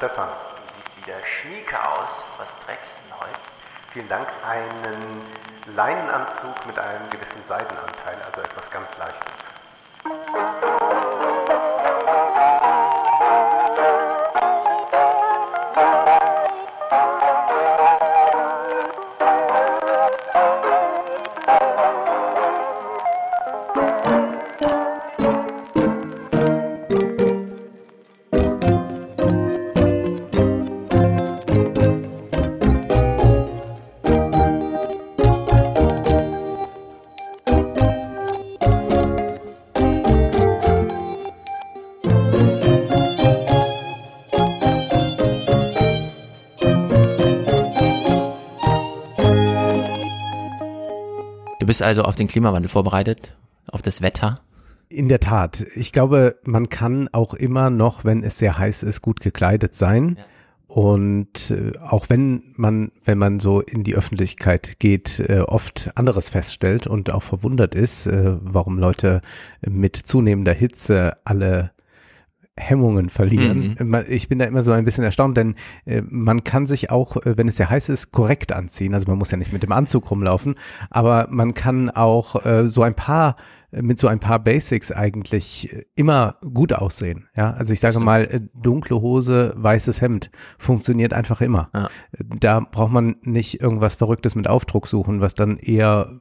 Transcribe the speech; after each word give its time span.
Stefan. 0.00 0.30
Du 0.30 0.72
siehst 0.76 0.96
wieder 0.96 1.18
schnieke 1.26 1.76
aus. 1.78 2.24
Was 2.38 2.48
trägst 2.64 2.90
du 2.96 3.02
denn 3.10 3.20
heute? 3.20 3.40
Vielen 3.92 4.08
Dank. 4.08 4.28
Einen 4.48 5.26
Leinenanzug 5.76 6.56
mit 6.66 6.78
einem 6.78 7.10
gewissen 7.10 7.44
Seidenanteil, 7.46 8.16
also 8.24 8.40
etwas 8.40 8.70
ganz 8.70 8.88
Leichtes. 8.96 9.39
Bist 51.70 51.82
also 51.84 52.02
auf 52.02 52.16
den 52.16 52.26
Klimawandel 52.26 52.68
vorbereitet, 52.68 53.36
auf 53.70 53.80
das 53.80 54.02
Wetter. 54.02 54.40
In 54.88 55.08
der 55.08 55.20
Tat. 55.20 55.64
Ich 55.76 55.92
glaube, 55.92 56.34
man 56.42 56.68
kann 56.68 57.08
auch 57.12 57.32
immer 57.32 57.70
noch, 57.70 58.04
wenn 58.04 58.24
es 58.24 58.38
sehr 58.38 58.58
heiß 58.58 58.82
ist, 58.82 59.02
gut 59.02 59.20
gekleidet 59.20 59.76
sein. 59.76 60.16
Ja. 60.18 60.24
Und 60.66 61.52
äh, 61.52 61.78
auch 61.78 62.06
wenn 62.08 62.42
man, 62.56 62.90
wenn 63.04 63.18
man 63.18 63.38
so 63.38 63.60
in 63.60 63.84
die 63.84 63.94
Öffentlichkeit 63.94 64.80
geht, 64.80 65.20
äh, 65.20 65.42
oft 65.46 65.92
anderes 65.94 66.28
feststellt 66.28 66.88
und 66.88 67.12
auch 67.12 67.22
verwundert 67.22 67.76
ist, 67.76 68.06
äh, 68.06 68.36
warum 68.40 68.76
Leute 68.76 69.20
mit 69.64 69.94
zunehmender 69.94 70.54
Hitze 70.54 71.14
alle 71.22 71.70
Hemmungen 72.60 73.08
verlieren. 73.10 73.76
Man- 73.82 74.04
Ich 74.08 74.28
bin 74.28 74.38
da 74.38 74.44
immer 74.44 74.62
so 74.62 74.72
ein 74.72 74.84
bisschen 74.84 75.02
erstaunt, 75.04 75.36
denn 75.36 75.54
äh, 75.86 76.02
man 76.08 76.44
kann 76.44 76.66
sich 76.66 76.90
auch, 76.90 77.16
äh, 77.16 77.36
wenn 77.36 77.48
es 77.48 77.56
sehr 77.56 77.70
heiß 77.70 77.88
ist, 77.88 78.12
korrekt 78.12 78.52
anziehen. 78.52 78.94
Also 78.94 79.08
man 79.08 79.18
muss 79.18 79.30
ja 79.30 79.36
nicht 79.38 79.52
mit 79.52 79.62
dem 79.62 79.72
Anzug 79.72 80.10
rumlaufen, 80.10 80.54
aber 80.90 81.26
man 81.30 81.54
kann 81.54 81.90
auch 81.90 82.44
äh, 82.44 82.66
so 82.68 82.82
ein 82.82 82.94
paar 82.94 83.36
äh, 83.72 83.82
mit 83.82 83.98
so 83.98 84.06
ein 84.08 84.20
paar 84.20 84.38
Basics 84.38 84.92
eigentlich 84.92 85.72
äh, 85.72 85.82
immer 85.96 86.36
gut 86.54 86.72
aussehen. 86.72 87.28
Ja, 87.36 87.52
also 87.52 87.72
ich 87.72 87.80
sage 87.80 87.98
mal, 88.00 88.24
äh, 88.24 88.40
dunkle 88.54 89.00
Hose, 89.00 89.54
weißes 89.56 90.00
Hemd 90.00 90.30
funktioniert 90.58 91.12
einfach 91.14 91.40
immer. 91.40 91.70
Ja. 91.74 91.88
Da 92.18 92.60
braucht 92.60 92.92
man 92.92 93.16
nicht 93.22 93.60
irgendwas 93.60 93.94
Verrücktes 93.94 94.34
mit 94.34 94.48
Aufdruck 94.48 94.86
suchen, 94.86 95.20
was 95.20 95.34
dann 95.34 95.56
eher 95.56 96.20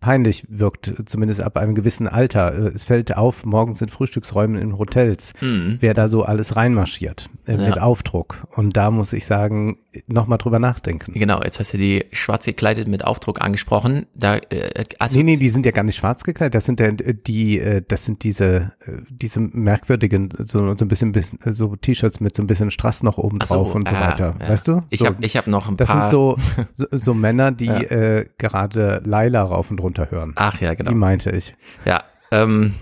peinlich 0.00 0.44
wirkt, 0.48 0.92
zumindest 1.06 1.40
ab 1.42 1.56
einem 1.56 1.74
gewissen 1.74 2.06
Alter. 2.06 2.54
Äh, 2.54 2.68
Es 2.68 2.84
fällt 2.84 3.16
auf, 3.16 3.44
morgens 3.44 3.82
in 3.82 3.88
Frühstücksräumen 3.88 4.60
in 4.60 4.78
Hotels, 4.78 5.32
Mhm. 5.40 5.78
wer 5.80 5.92
da 5.94 6.06
so 6.08 6.22
alles 6.22 6.54
reinmarschiert 6.56 7.28
äh, 7.46 7.56
mit 7.56 7.76
Ja. 7.76 7.82
Aufdruck. 7.82 8.46
Und 8.54 8.76
da 8.76 8.90
muss 8.92 9.12
ich 9.12 9.24
sagen, 9.26 9.78
nochmal 10.06 10.38
drüber 10.38 10.60
nachdenken. 10.60 11.12
Genau, 11.14 11.42
jetzt 11.42 11.58
hast 11.58 11.72
du 11.74 11.78
die 11.78 12.04
schwarz 12.12 12.44
gekleidet 12.44 12.86
mit 12.86 13.04
Aufdruck 13.04 13.40
angesprochen. 13.40 14.06
Da, 14.14 14.36
äh, 14.36 14.84
Nee, 15.14 15.22
nee, 15.24 15.36
die 15.36 15.48
sind 15.48 15.66
ja 15.66 15.72
gar 15.72 15.82
nicht 15.82 15.96
schwarz 15.96 16.22
gekleidet. 16.22 16.54
Das 16.54 16.64
sind 16.66 16.78
ja 16.78 16.86
äh, 16.86 17.14
die, 17.26 17.58
äh, 17.58 17.82
das 17.86 18.04
sind 18.04 18.22
diese, 18.22 18.72
äh, 18.86 18.92
diese 19.10 19.40
merkwürdigen, 19.40 20.28
so, 20.46 20.76
so 20.76 20.84
ein 20.84 20.88
bisschen, 20.88 21.10
bisschen 21.10 21.38
so 21.44 21.74
T-Shirts 21.74 22.20
mit 22.20 22.36
so 22.36 22.42
ein 22.44 22.46
bisschen 22.46 22.70
Strass 22.70 23.02
noch 23.02 23.18
oben 23.18 23.38
so, 23.44 23.56
drauf 23.56 23.74
und 23.74 23.88
so 23.88 23.94
ah, 23.96 24.10
weiter. 24.12 24.36
ja. 24.40 24.48
Weißt 24.48 24.68
du? 24.68 24.82
Ich 24.90 25.00
so, 25.00 25.06
habe 25.06 25.16
ich 25.20 25.36
hab 25.36 25.48
noch 25.48 25.68
ein 25.68 25.76
das 25.76 25.88
paar. 25.88 26.06
sind 26.06 26.12
so, 26.12 26.36
so, 26.74 26.86
so 26.92 27.14
Männer, 27.14 27.50
die 27.50 27.66
Ja. 27.66 27.80
äh, 27.80 28.26
gerade 28.38 29.00
Laila 29.04 29.42
rauf 29.42 29.70
und 29.72 29.80
runter 29.80 29.87
hören. 29.96 30.32
Ach 30.36 30.60
ja, 30.60 30.74
genau. 30.74 30.90
Die 30.90 30.96
meinte 30.96 31.30
ich. 31.30 31.54
Ja, 31.84 32.04
ähm, 32.30 32.74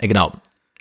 äh, 0.00 0.08
genau. 0.08 0.32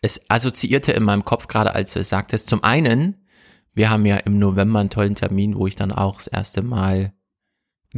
Es 0.02 0.20
assoziierte 0.30 0.92
in 0.94 1.04
meinem 1.04 1.24
Kopf 1.24 1.48
gerade, 1.48 1.74
als 1.76 1.94
du 1.94 2.00
es 2.00 2.10
sagtest. 2.10 2.48
Zum 2.50 2.64
einen, 2.64 3.28
wir 3.74 3.90
haben 3.90 4.06
ja 4.06 4.18
im 4.18 4.40
November 4.40 4.80
einen 4.80 4.90
tollen 4.90 5.16
Termin, 5.16 5.56
wo 5.56 5.68
ich 5.68 5.76
dann 5.76 5.92
auch 5.92 6.16
das 6.16 6.28
erste 6.28 6.62
Mal 6.64 7.14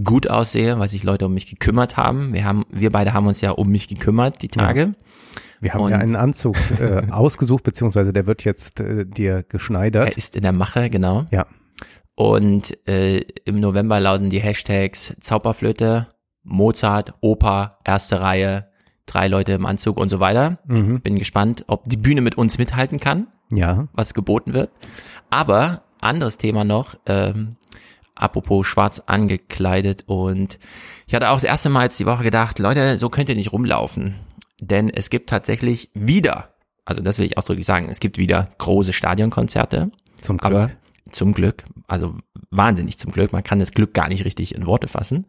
gut 0.04 0.30
aussehe, 0.30 0.80
weil 0.80 0.90
sich 0.90 1.04
Leute 1.04 1.26
um 1.28 1.34
mich 1.34 1.48
gekümmert 1.48 1.98
haben. 1.98 2.34
Wir 2.34 2.46
haben, 2.46 2.66
wir 2.70 2.92
beide 2.92 3.14
haben 3.14 3.28
uns 3.28 3.42
ja 3.42 3.52
um 3.52 3.70
mich 3.70 3.88
gekümmert, 3.88 4.42
die 4.42 4.48
Tage. 4.50 4.94
Wir 5.62 5.74
haben 5.74 5.82
Und- 5.84 5.92
ja 5.92 5.98
einen 6.00 6.16
Anzug 6.16 6.58
äh, 6.80 7.08
ausgesucht, 7.12 7.64
beziehungsweise 7.64 8.12
der 8.12 8.26
wird 8.26 8.44
jetzt 8.44 8.80
äh, 8.80 9.06
dir 9.06 9.44
geschneidert. 9.44 10.10
Er 10.10 10.18
ist 10.18 10.36
in 10.36 10.44
der 10.44 10.54
Mache, 10.54 10.90
genau. 10.90 11.26
Ja. 11.32 11.46
Und 12.16 12.78
äh, 12.88 13.20
im 13.46 13.60
November 13.60 14.00
lauten 14.00 14.30
die 14.30 14.40
Hashtags 14.42 15.16
Zauberflöte, 15.20 16.08
Mozart, 16.44 17.14
Oper, 17.22 17.80
erste 17.84 18.22
Reihe, 18.22 18.70
drei 19.06 19.28
Leute 19.28 19.54
im 19.54 19.66
Anzug 19.66 19.98
und 19.98 20.09
so 20.09 20.20
weiter. 20.20 20.59
Mhm. 20.66 21.02
Bin 21.02 21.18
gespannt, 21.20 21.66
ob 21.68 21.88
die 21.88 21.98
Bühne 21.98 22.22
mit 22.22 22.36
uns 22.38 22.58
mithalten 22.58 23.00
kann. 23.00 23.28
Ja. 23.52 23.88
was 23.94 24.14
geboten 24.16 24.54
wird. 24.54 24.72
Aber 25.30 25.84
anderes 26.02 26.40
Thema 26.40 26.64
noch, 26.64 26.96
ähm, 27.06 27.56
apropos 28.16 28.66
schwarz 28.66 29.04
angekleidet 29.06 30.04
und 30.08 30.58
ich 31.08 31.14
hatte 31.14 31.30
auch 31.30 31.36
das 31.36 31.44
erste 31.44 31.70
Mal 31.70 31.84
jetzt 31.84 32.00
die 32.00 32.06
Woche 32.08 32.24
gedacht, 32.24 32.58
Leute, 32.60 32.98
so 32.98 33.10
könnt 33.10 33.30
ihr 33.30 33.36
nicht 33.36 33.52
rumlaufen. 33.52 34.16
Denn 34.60 34.90
es 34.90 35.10
gibt 35.12 35.30
tatsächlich 35.30 35.90
wieder, 35.94 36.56
also 36.86 37.02
das 37.02 37.20
will 37.20 37.25
ich 37.25 37.38
ausdrücklich 37.38 37.66
sagen, 37.66 37.90
es 37.90 38.00
gibt 38.00 38.18
wieder 38.18 38.50
große 38.58 38.94
Stadionkonzerte, 38.94 39.92
Zum 40.22 40.38
Glück. 40.38 40.46
aber 40.52 40.72
zum 41.12 41.34
Glück, 41.34 41.64
also 41.88 42.16
wahnsinnig 42.50 42.98
zum 42.98 43.12
Glück, 43.12 43.34
man 43.34 43.44
kann 43.44 43.60
das 43.60 43.72
Glück 43.72 43.94
gar 43.94 44.08
nicht 44.08 44.25
richtig 44.25 44.56
in 44.56 44.66
Worte 44.66 44.88
fassen. 44.88 45.25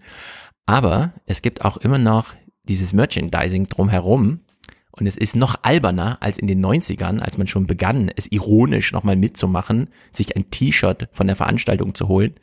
Aber 0.67 1.13
es 1.27 1.43
gibt 1.43 1.65
auch 1.65 1.77
immer 1.77 1.99
noch 1.99 2.35
dieses 2.65 2.93
Merchandising 2.93 3.67
drumherum. 3.67 4.41
Und 4.97 5.09
es 5.09 5.17
ist 5.17 5.35
noch 5.35 5.57
alberner 5.63 6.19
als 6.21 6.39
in 6.39 6.47
den 6.47 6.65
90ern, 6.65 7.19
als 7.19 7.37
man 7.37 7.49
schon 7.49 7.67
begann, 7.67 8.13
es 8.15 8.31
ironisch 8.31 8.93
nochmal 8.93 9.17
mitzumachen, 9.17 9.89
sich 10.13 10.37
ein 10.37 10.51
T-Shirt 10.51 11.09
von 11.11 11.27
der 11.27 11.35
Veranstaltung 11.35 11.97
zu 11.97 12.07
holen. 12.07 12.35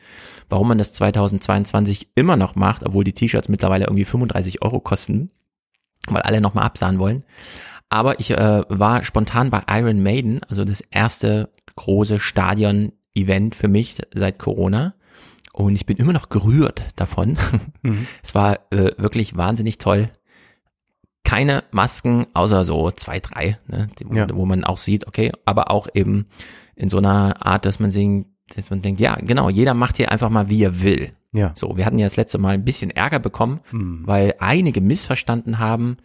Warum 0.50 0.68
man 0.68 0.78
das 0.78 0.92
2022 0.92 2.09
immer 2.16 2.36
noch 2.36 2.56
macht, 2.56 2.86
obwohl 2.86 3.06
die 3.06 3.14
T-Shirts 3.14 3.48
mittlerweile 3.48 3.86
irgendwie 3.86 4.04
35 4.04 4.62
Euro 4.62 4.82
kosten, 4.82 5.32
weil 6.08 6.24
alle 6.24 6.42
nochmal 6.42 6.66
absahen 6.66 7.00
wollen. 7.00 7.24
Aber 7.88 8.20
ich 8.20 8.32
äh, 8.32 8.64
war 8.68 9.03
spontan 9.03 9.50
bei 9.50 9.64
Iron 9.70 10.03
Maiden, 10.03 10.42
also 10.44 10.66
das 10.66 10.82
erste 10.82 11.50
große 11.78 12.20
Stadion-Event 12.20 13.56
für 13.56 13.70
mich 13.70 13.96
seit 14.14 14.40
Corona. 14.40 14.94
Und 15.54 15.76
ich 15.76 15.86
bin 15.86 15.98
immer 15.98 16.14
noch 16.14 16.30
gerührt 16.30 16.86
davon. 16.96 17.38
Mhm. 17.84 18.06
Es 18.22 18.36
war 18.36 18.60
äh, 18.72 18.92
wirklich 18.98 19.36
wahnsinnig 19.36 19.80
toll. 19.80 20.10
Keine 21.24 21.64
Masken, 21.72 22.28
außer 22.34 22.64
so 22.64 22.92
zwei, 22.92 23.20
drei, 23.20 23.58
ne, 23.68 23.88
wo, 24.06 24.14
Ja. 24.16 24.28
wo 24.34 24.46
man 24.46 24.64
auch 24.64 24.78
sieht, 24.78 25.08
okay, 25.08 25.32
aber 25.46 25.70
auch 25.72 25.88
eben 25.94 26.26
in 26.76 26.90
so 26.90 26.98
einer 26.98 27.46
Art, 27.46 27.66
dass 27.66 27.80
man 27.80 27.90
sing, 27.92 28.26
dass 28.56 28.70
man 28.70 28.82
denkt, 28.82 29.00
ja, 29.00 29.16
genau, 29.16 29.50
jeder 29.50 29.74
macht 29.74 29.98
hier 29.98 30.12
einfach 30.12 30.30
mal, 30.30 30.50
wie 30.50 30.64
er 30.64 30.82
will. 30.82 31.12
Ja. 31.32 31.54
So, 31.56 31.78
wir 31.78 31.86
hatten 31.86 32.00
ja 32.00 32.06
das 32.06 32.18
letzte 32.18 32.38
Mal 32.38 32.56
ein 32.56 32.66
bisschen 32.66 32.92
Ärger 32.92 33.20
bekommen, 33.20 33.62
Mhm. 33.72 34.02
weil 34.06 34.34
einige 34.40 34.82
missverstanden 34.82 35.60
haben, 35.60 35.98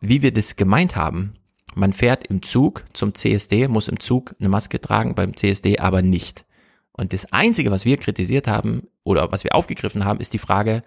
wie 0.00 0.22
wir 0.22 0.32
das 0.32 0.56
gemeint 0.56 0.96
haben. 0.96 1.34
Man 1.74 1.92
fährt 1.92 2.26
im 2.26 2.42
Zug 2.42 2.84
zum 2.92 3.14
CSD, 3.14 3.68
muss 3.68 3.88
im 3.88 4.00
Zug 4.00 4.34
eine 4.38 4.48
Maske 4.50 4.80
tragen, 4.80 5.14
beim 5.14 5.36
CSD 5.36 5.78
aber 5.78 6.02
nicht. 6.02 6.44
Und 6.92 7.12
das 7.12 7.32
Einzige, 7.32 7.70
was 7.70 7.84
wir 7.84 7.96
kritisiert 7.96 8.46
haben 8.46 8.82
oder 9.04 9.30
was 9.32 9.44
wir 9.44 9.54
aufgegriffen 9.54 10.04
haben, 10.04 10.20
ist 10.20 10.32
die 10.34 10.38
Frage, 10.38 10.82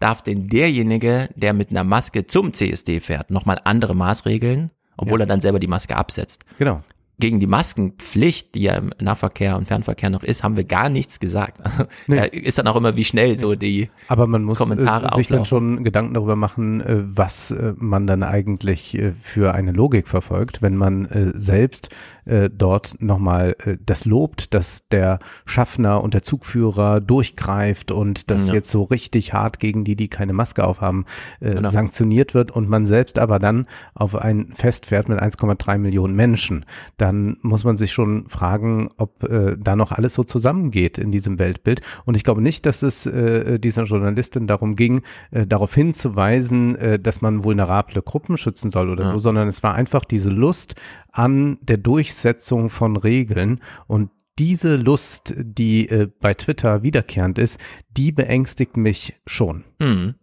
darf 0.00 0.22
denn 0.22 0.48
derjenige, 0.48 1.28
der 1.36 1.52
mit 1.52 1.70
einer 1.70 1.84
Maske 1.84 2.26
zum 2.26 2.52
CSD 2.52 3.00
fährt, 3.00 3.30
nochmal 3.30 3.60
andere 3.64 3.94
Maßregeln, 3.94 4.70
obwohl 4.96 5.20
Ja. 5.20 5.24
er 5.24 5.28
dann 5.28 5.40
selber 5.40 5.60
die 5.60 5.68
Maske 5.68 5.96
absetzt? 5.96 6.44
Genau. 6.58 6.82
Gegen 7.20 7.38
die 7.38 7.46
Maskenpflicht, 7.46 8.56
die 8.56 8.62
ja 8.62 8.74
im 8.74 8.92
Nahverkehr 9.00 9.56
und 9.56 9.68
Fernverkehr 9.68 10.10
noch 10.10 10.24
ist, 10.24 10.42
haben 10.42 10.56
wir 10.56 10.64
gar 10.64 10.88
nichts 10.88 11.20
gesagt. 11.20 11.60
Nee. 12.08 12.16
Da 12.16 12.24
ist 12.24 12.58
dann 12.58 12.66
auch 12.66 12.74
immer, 12.74 12.96
wie 12.96 13.04
schnell 13.04 13.38
so 13.38 13.54
die, 13.54 13.88
Aber 14.08 14.26
man 14.26 14.42
muss 14.42 14.58
Kommentare 14.58 15.06
äh, 15.12 15.14
sich 15.14 15.28
dann 15.28 15.44
schon 15.44 15.84
Gedanken 15.84 16.14
darüber 16.14 16.34
machen, 16.34 16.80
äh, 16.80 16.96
was 17.04 17.52
äh, 17.52 17.74
man 17.76 18.08
dann 18.08 18.24
eigentlich 18.24 19.00
für 19.22 19.54
eine 19.54 19.70
Logik 19.70 20.08
verfolgt, 20.08 20.60
wenn 20.60 20.74
man 20.76 21.08
selbst 21.34 21.90
äh, 22.24 22.48
dort 22.50 22.96
nochmal 23.00 23.56
äh, 23.64 23.76
das 23.84 24.04
lobt, 24.04 24.54
dass 24.54 24.86
der 24.88 25.18
Schaffner 25.46 26.02
und 26.02 26.14
der 26.14 26.22
Zugführer 26.22 27.00
durchgreift 27.00 27.90
und 27.90 28.30
das 28.30 28.48
Ja. 28.48 28.54
jetzt 28.54 28.70
so 28.70 28.82
richtig 28.82 29.32
hart 29.32 29.60
gegen 29.60 29.84
die, 29.84 29.96
die 29.96 30.08
keine 30.08 30.32
Maske 30.32 30.64
aufhaben, 30.64 31.04
äh, 31.40 31.54
Genau. 31.54 31.68
sanktioniert 31.68 32.34
wird 32.34 32.50
und 32.50 32.68
man 32.68 32.86
selbst 32.86 33.18
aber 33.18 33.38
dann 33.38 33.66
auf 33.94 34.14
ein 34.16 34.48
Fest 34.54 34.86
fährt 34.86 35.08
mit 35.08 35.18
1,3 35.20 35.78
Millionen 35.78 36.14
Menschen, 36.16 36.64
dann 36.96 37.36
muss 37.42 37.64
man 37.64 37.76
sich 37.76 37.92
schon 37.92 38.28
fragen, 38.28 38.88
ob 38.96 39.24
äh, 39.24 39.56
da 39.58 39.76
noch 39.76 39.92
alles 39.92 40.14
so 40.14 40.24
zusammengeht 40.24 40.98
in 40.98 41.10
diesem 41.12 41.38
Weltbild. 41.38 41.80
Und 42.04 42.16
ich 42.16 42.24
glaube 42.24 42.40
nicht, 42.42 42.66
dass 42.66 42.82
es 42.82 43.06
äh, 43.06 43.58
dieser 43.58 43.84
Journalistin 43.84 44.46
darum 44.46 44.76
ging, 44.76 45.02
äh, 45.30 45.46
darauf 45.46 45.74
hinzuweisen, 45.74 46.76
äh, 46.76 46.98
dass 46.98 47.20
man 47.20 47.44
vulnerable 47.44 48.02
Gruppen 48.02 48.36
schützen 48.36 48.70
soll 48.70 48.90
oder 48.90 49.04
Ja. 49.04 49.12
so, 49.12 49.18
sondern 49.18 49.48
es 49.48 49.62
war 49.62 49.74
einfach 49.74 50.04
diese 50.04 50.30
Lust 50.30 50.74
an 51.14 51.58
der 51.62 51.76
Durchsetzung 51.76 52.70
von 52.70 52.96
Regeln 52.96 53.60
und 53.86 54.10
diese 54.38 54.74
Lust, 54.74 55.32
die 55.36 55.88
äh, 55.88 56.08
bei 56.20 56.34
Twitter 56.34 56.82
wiederkehrend 56.82 57.38
ist, 57.38 57.60
die 57.96 58.10
beängstigt 58.10 58.76
mich 58.76 59.14
schon. 59.26 59.64
Hm. 59.80 60.14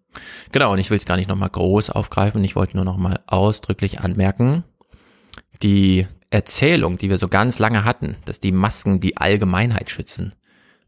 Genau, 0.52 0.74
und 0.74 0.80
ich 0.80 0.90
will 0.90 0.98
es 0.98 1.06
gar 1.06 1.16
nicht 1.16 1.30
nochmal 1.30 1.50
groß 1.50 1.92
aufgreifen. 1.92 2.44
Ich 2.44 2.58
wollte 2.58 2.76
nur 2.76 2.84
nochmal 2.84 3.22
ausdrücklich 3.28 4.02
anmerken, 4.02 4.66
die 5.64 6.08
Erzählung, 6.30 6.98
die 6.98 7.10
wir 7.10 7.18
so 7.18 7.30
ganz 7.30 7.60
lange 7.60 7.86
hatten, 7.86 8.18
dass 8.26 8.42
die 8.42 8.52
Masken 8.52 9.00
die 9.00 9.16
Allgemeinheit 9.16 9.90
schützen, 9.90 10.34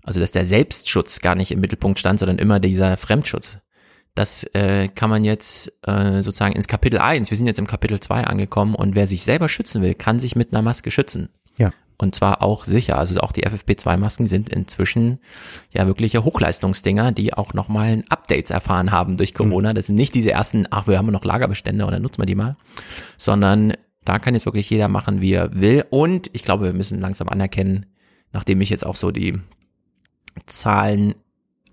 also 0.03 0.19
dass 0.19 0.31
der 0.31 0.45
Selbstschutz 0.45 1.21
gar 1.21 1.35
nicht 1.35 1.51
im 1.51 1.61
Mittelpunkt 1.61 2.00
stand, 2.00 2.19
sondern 2.19 2.39
immer 2.39 2.59
dieser 2.59 2.97
Fremdschutz. 2.97 3.59
Das 4.15 4.44
äh, 4.54 4.89
kann 4.89 5.10
man 5.10 5.24
jetzt 5.24 5.74
äh, 5.88 6.21
sozusagen 6.21 6.56
ins 6.56 6.68
Kapitel 6.68 7.00
1, 7.00 7.31
wir 7.31 7.38
sind 7.38 7.48
jetzt 7.48 7.60
im 7.60 7.68
Kapitel 7.68 8.00
2 8.00 8.25
angekommen 8.25 8.75
und 8.75 8.94
wer 8.94 9.07
sich 9.07 9.24
selber 9.24 9.50
schützen 9.50 9.81
will, 9.81 9.95
kann 9.95 10.19
sich 10.19 10.36
mit 10.36 10.54
einer 10.54 10.62
Maske 10.62 10.92
schützen. 10.92 11.30
Ja. 11.57 11.71
Und 11.98 12.15
zwar 12.15 12.42
auch 12.44 12.65
sicher. 12.65 12.98
Also 12.98 13.19
auch 13.21 13.31
die 13.31 13.45
FFP2-Masken 13.45 14.27
sind 14.27 14.50
inzwischen 14.50 15.19
ja 15.71 15.88
wirkliche 15.88 16.24
Hochleistungsdinger, 16.24 17.12
die 17.12 17.33
auch 17.33 17.54
nochmal 17.54 18.04
Updates 18.10 18.51
erfahren 18.51 18.92
haben 18.92 19.18
durch 19.18 19.33
Corona. 19.33 19.74
Das 19.74 19.88
sind 19.88 19.95
nicht 19.95 20.13
diese 20.13 20.31
ersten, 20.31 20.68
ach, 20.69 20.88
wir 20.88 20.98
haben 20.98 21.12
noch 21.12 21.24
Lagerbestände 21.24 21.86
oder 21.86 22.00
nutzen 22.00 22.21
wir 22.21 22.25
die 22.25 22.36
mal, 22.36 22.56
sondern 23.18 23.74
da 24.06 24.19
kann 24.19 24.33
jetzt 24.33 24.45
wirklich 24.45 24.69
jeder 24.69 24.89
machen, 24.89 25.21
wie 25.21 25.33
er 25.33 25.56
will. 25.60 25.86
Und 25.89 26.30
ich 26.33 26.44
glaube, 26.44 26.65
wir 26.65 26.74
müssen 26.74 27.00
langsam 27.00 27.30
anerkennen, 27.30 27.86
nachdem 28.31 28.62
ich 28.62 28.69
jetzt 28.69 28.86
auch 28.86 28.95
so 28.95 29.12
die 29.12 29.39
Zahlen, 30.45 31.15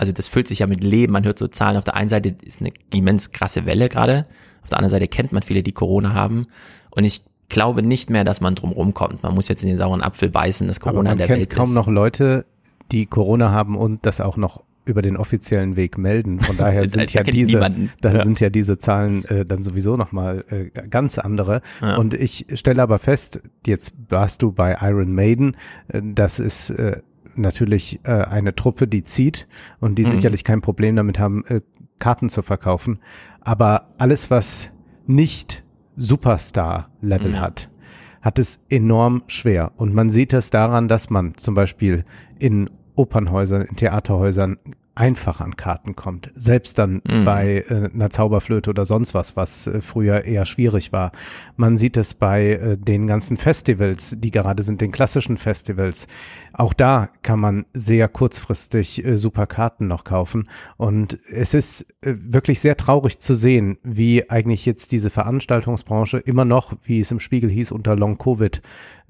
also 0.01 0.13
das 0.13 0.29
füllt 0.29 0.49
sich 0.49 0.61
ja 0.61 0.67
mit 0.67 0.83
Leben, 0.83 1.13
man 1.13 1.25
hört 1.25 1.39
so 1.39 1.47
Zahlen, 1.47 1.77
auf 1.77 1.85
der 1.85 1.95
einen 1.95 2.09
Seite 2.09 2.35
ist 2.43 2.61
eine 2.61 2.71
immens 2.95 3.33
krasse 3.33 3.67
Welle 3.67 3.91
gerade, 3.91 4.25
auf 4.63 4.71
der 4.71 4.79
anderen 4.79 4.91
Seite 4.91 5.09
kennt 5.09 5.31
man 5.33 5.43
viele, 5.43 5.63
die 5.63 5.73
Corona 5.73 6.15
haben. 6.15 6.47
Und 6.91 7.05
ich 7.05 7.23
glaube 7.51 7.83
nicht 7.83 8.09
mehr, 8.09 8.25
dass 8.25 8.41
man 8.41 8.55
drum 8.55 8.73
rumkommt. 8.73 9.23
Man 9.23 9.35
muss 9.35 9.49
jetzt 9.49 9.63
in 9.63 9.69
den 9.69 9.77
sauren 9.77 10.01
Apfel 10.03 10.31
beißen, 10.31 10.67
dass 10.69 10.81
Corona 10.81 11.13
in 11.13 11.19
der 11.19 11.29
Welt 11.29 11.51
kaum 11.55 11.69
ist. 11.69 11.75
noch 11.75 11.87
Leute, 11.89 12.47
die 12.93 13.05
Corona 13.07 13.51
haben 13.53 13.77
und 13.77 14.07
das 14.07 14.21
auch 14.23 14.37
noch 14.39 14.63
über 14.87 15.03
den 15.03 15.17
offiziellen 15.17 15.77
Weg 15.77 15.99
melden. 15.99 16.41
Von 16.41 16.57
daher 16.59 16.89
sind 16.89 17.13
ja 17.13 17.19
erkennt 17.21 17.37
diese, 17.37 17.53
niemanden. 17.59 17.91
da 18.01 18.13
Ja. 18.13 18.25
sind 18.25 18.41
ja 18.41 18.49
diese 18.51 18.79
Zahlen 18.79 19.25
äh, 19.27 19.45
dann 19.45 19.63
sowieso 19.63 19.97
nochmal 19.97 20.45
äh, 20.49 20.71
ganz 20.89 21.19
andere. 21.19 21.61
Ja. 21.83 21.97
Und 21.97 22.15
ich 22.15 22.47
stelle 22.55 22.83
aber 22.83 22.99
fest, 22.99 23.41
jetzt 23.67 23.93
warst 24.09 24.43
du 24.43 24.53
bei 24.53 24.77
Iron 24.81 25.13
Maiden, 25.13 25.57
äh, 25.89 26.01
das 26.03 26.39
ist 26.39 26.71
äh, 26.71 27.03
natürlich 27.41 28.01
äh, 28.05 28.11
eine 28.13 28.55
Truppe, 28.55 28.87
die 28.87 29.03
zieht 29.05 29.47
und 29.81 29.97
die 29.97 30.05
Mhm. 30.05 30.11
sicherlich 30.11 30.45
kein 30.45 30.61
Problem 30.61 30.97
damit 30.97 31.19
haben, 31.19 31.45
äh, 31.47 31.61
Karten 31.99 32.29
zu 32.29 32.43
verkaufen. 32.43 33.01
Aber 33.41 33.89
alles, 33.99 34.31
was 34.31 34.71
nicht 35.07 35.65
Superstar-Level 35.97 37.33
Ja. 37.35 37.41
hat, 37.41 37.71
hat 38.23 38.39
es 38.39 38.61
enorm 38.69 39.23
schwer. 39.27 39.73
Und 39.77 39.95
man 39.95 40.11
sieht 40.11 40.33
es 40.33 40.51
daran, 40.51 40.89
dass 40.89 41.11
man 41.11 41.35
zum 41.37 41.55
Beispiel 41.55 42.05
in 42.39 42.71
Opernhäusern, 42.97 43.63
in 43.63 43.77
Theaterhäusern 43.77 44.59
einfach 44.97 45.41
an 45.41 45.57
Karten 45.57 45.97
kommt. 45.97 46.31
Selbst 46.35 46.79
dann 46.79 47.01
Mhm. 47.09 47.25
bei 47.25 47.65
äh, 47.69 47.91
einer 47.95 48.11
Zauberflöte 48.11 48.69
oder 48.69 48.85
sonst 48.85 49.15
was, 49.15 49.35
was 49.37 49.67
äh, 49.67 49.81
früher 49.81 50.25
eher 50.25 50.45
schwierig 50.45 50.93
war. 50.93 51.13
Man 51.57 51.79
sieht 51.79 51.97
es 51.97 52.13
bei 52.13 52.51
äh, 52.51 52.77
den 52.77 53.07
ganzen 53.07 53.39
Festivals, 53.39 54.17
die 54.19 54.31
gerade 54.31 54.63
sind, 54.63 54.83
den 54.83 54.91
klassischen 54.93 55.39
Festivals. 55.39 56.07
Auch 56.53 56.73
da 56.75 57.09
kann 57.23 57.41
man 57.41 57.67
sehr 57.73 58.09
kurzfristig 58.09 59.05
äh, 59.05 59.17
super 59.17 59.47
Karten 59.47 59.87
noch 59.87 60.05
kaufen. 60.05 60.49
Und 60.77 61.19
es 61.29 61.55
ist 61.55 61.87
äh, 62.03 62.15
wirklich 62.19 62.61
sehr 62.61 62.77
traurig 62.77 63.21
zu 63.21 63.35
sehen, 63.35 63.79
wie 63.83 64.29
eigentlich 64.31 64.67
jetzt 64.67 64.93
diese 64.93 65.11
Veranstaltungsbranche 65.11 66.19
immer 66.19 66.45
noch, 66.45 66.75
wie 66.83 67.01
es 67.01 67.11
im 67.11 67.21
Spiegel 67.21 67.51
hieß, 67.51 67.73
unter 67.73 67.97
Long-Covid 67.97 68.63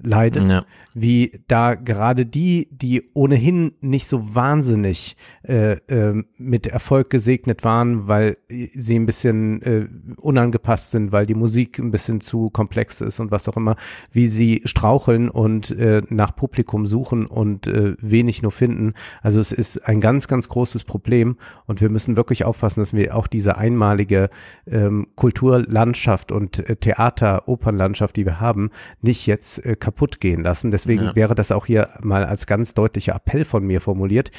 leidet 0.03 0.49
Ja. 0.49 0.65
wie 0.93 1.43
da 1.47 1.75
gerade 1.75 2.25
die, 2.25 2.67
die 2.71 3.05
ohnehin 3.13 3.73
nicht 3.81 4.07
so 4.07 4.35
wahnsinnig 4.35 5.15
äh, 5.43 5.73
äh, 5.73 6.23
mit 6.37 6.67
Erfolg 6.67 7.09
gesegnet 7.09 7.63
waren, 7.63 8.07
weil 8.07 8.37
sie 8.49 8.95
ein 8.97 9.05
bisschen 9.05 9.61
äh, 9.61 9.87
unangepasst 10.17 10.91
sind, 10.91 11.11
weil 11.11 11.25
die 11.25 11.35
Musik 11.35 11.77
ein 11.79 11.91
bisschen 11.91 12.19
zu 12.19 12.49
komplex 12.49 13.01
ist 13.01 13.19
und 13.19 13.31
was 13.31 13.47
auch 13.47 13.57
immer, 13.57 13.75
wie 14.11 14.27
sie 14.27 14.61
straucheln 14.65 15.29
und 15.29 15.71
äh, 15.71 16.01
nach 16.09 16.35
Publikum 16.35 16.87
suchen 16.87 17.27
und 17.31 17.67
äh, 17.67 17.95
wenig 17.99 18.41
nur 18.41 18.51
finden. 18.51 18.93
Also 19.21 19.39
es 19.39 19.51
ist 19.51 19.87
ein 19.87 19.99
ganz, 20.01 20.27
ganz 20.27 20.49
großes 20.49 20.83
Problem 20.83 21.37
und 21.65 21.81
wir 21.81 21.89
müssen 21.89 22.15
wirklich 22.15 22.45
aufpassen, 22.45 22.81
dass 22.81 22.93
wir 22.93 23.15
auch 23.15 23.27
diese 23.27 23.57
einmalige 23.57 24.29
ähm, 24.67 25.07
Kulturlandschaft 25.15 26.31
und 26.31 26.69
äh, 26.69 26.75
Theater, 26.75 27.47
Opernlandschaft, 27.47 28.15
die 28.15 28.25
wir 28.25 28.39
haben, 28.39 28.69
nicht 29.01 29.25
jetzt 29.27 29.65
äh, 29.65 29.75
kaputt 29.75 30.19
gehen 30.19 30.43
lassen. 30.43 30.71
Deswegen 30.71 31.05
Ja. 31.05 31.15
wäre 31.15 31.35
das 31.35 31.51
auch 31.51 31.65
hier 31.65 31.89
mal 32.01 32.25
als 32.25 32.45
ganz 32.45 32.73
deutlicher 32.73 33.15
Appell 33.15 33.45
von 33.45 33.65
mir 33.65 33.81
formuliert. 33.81 34.31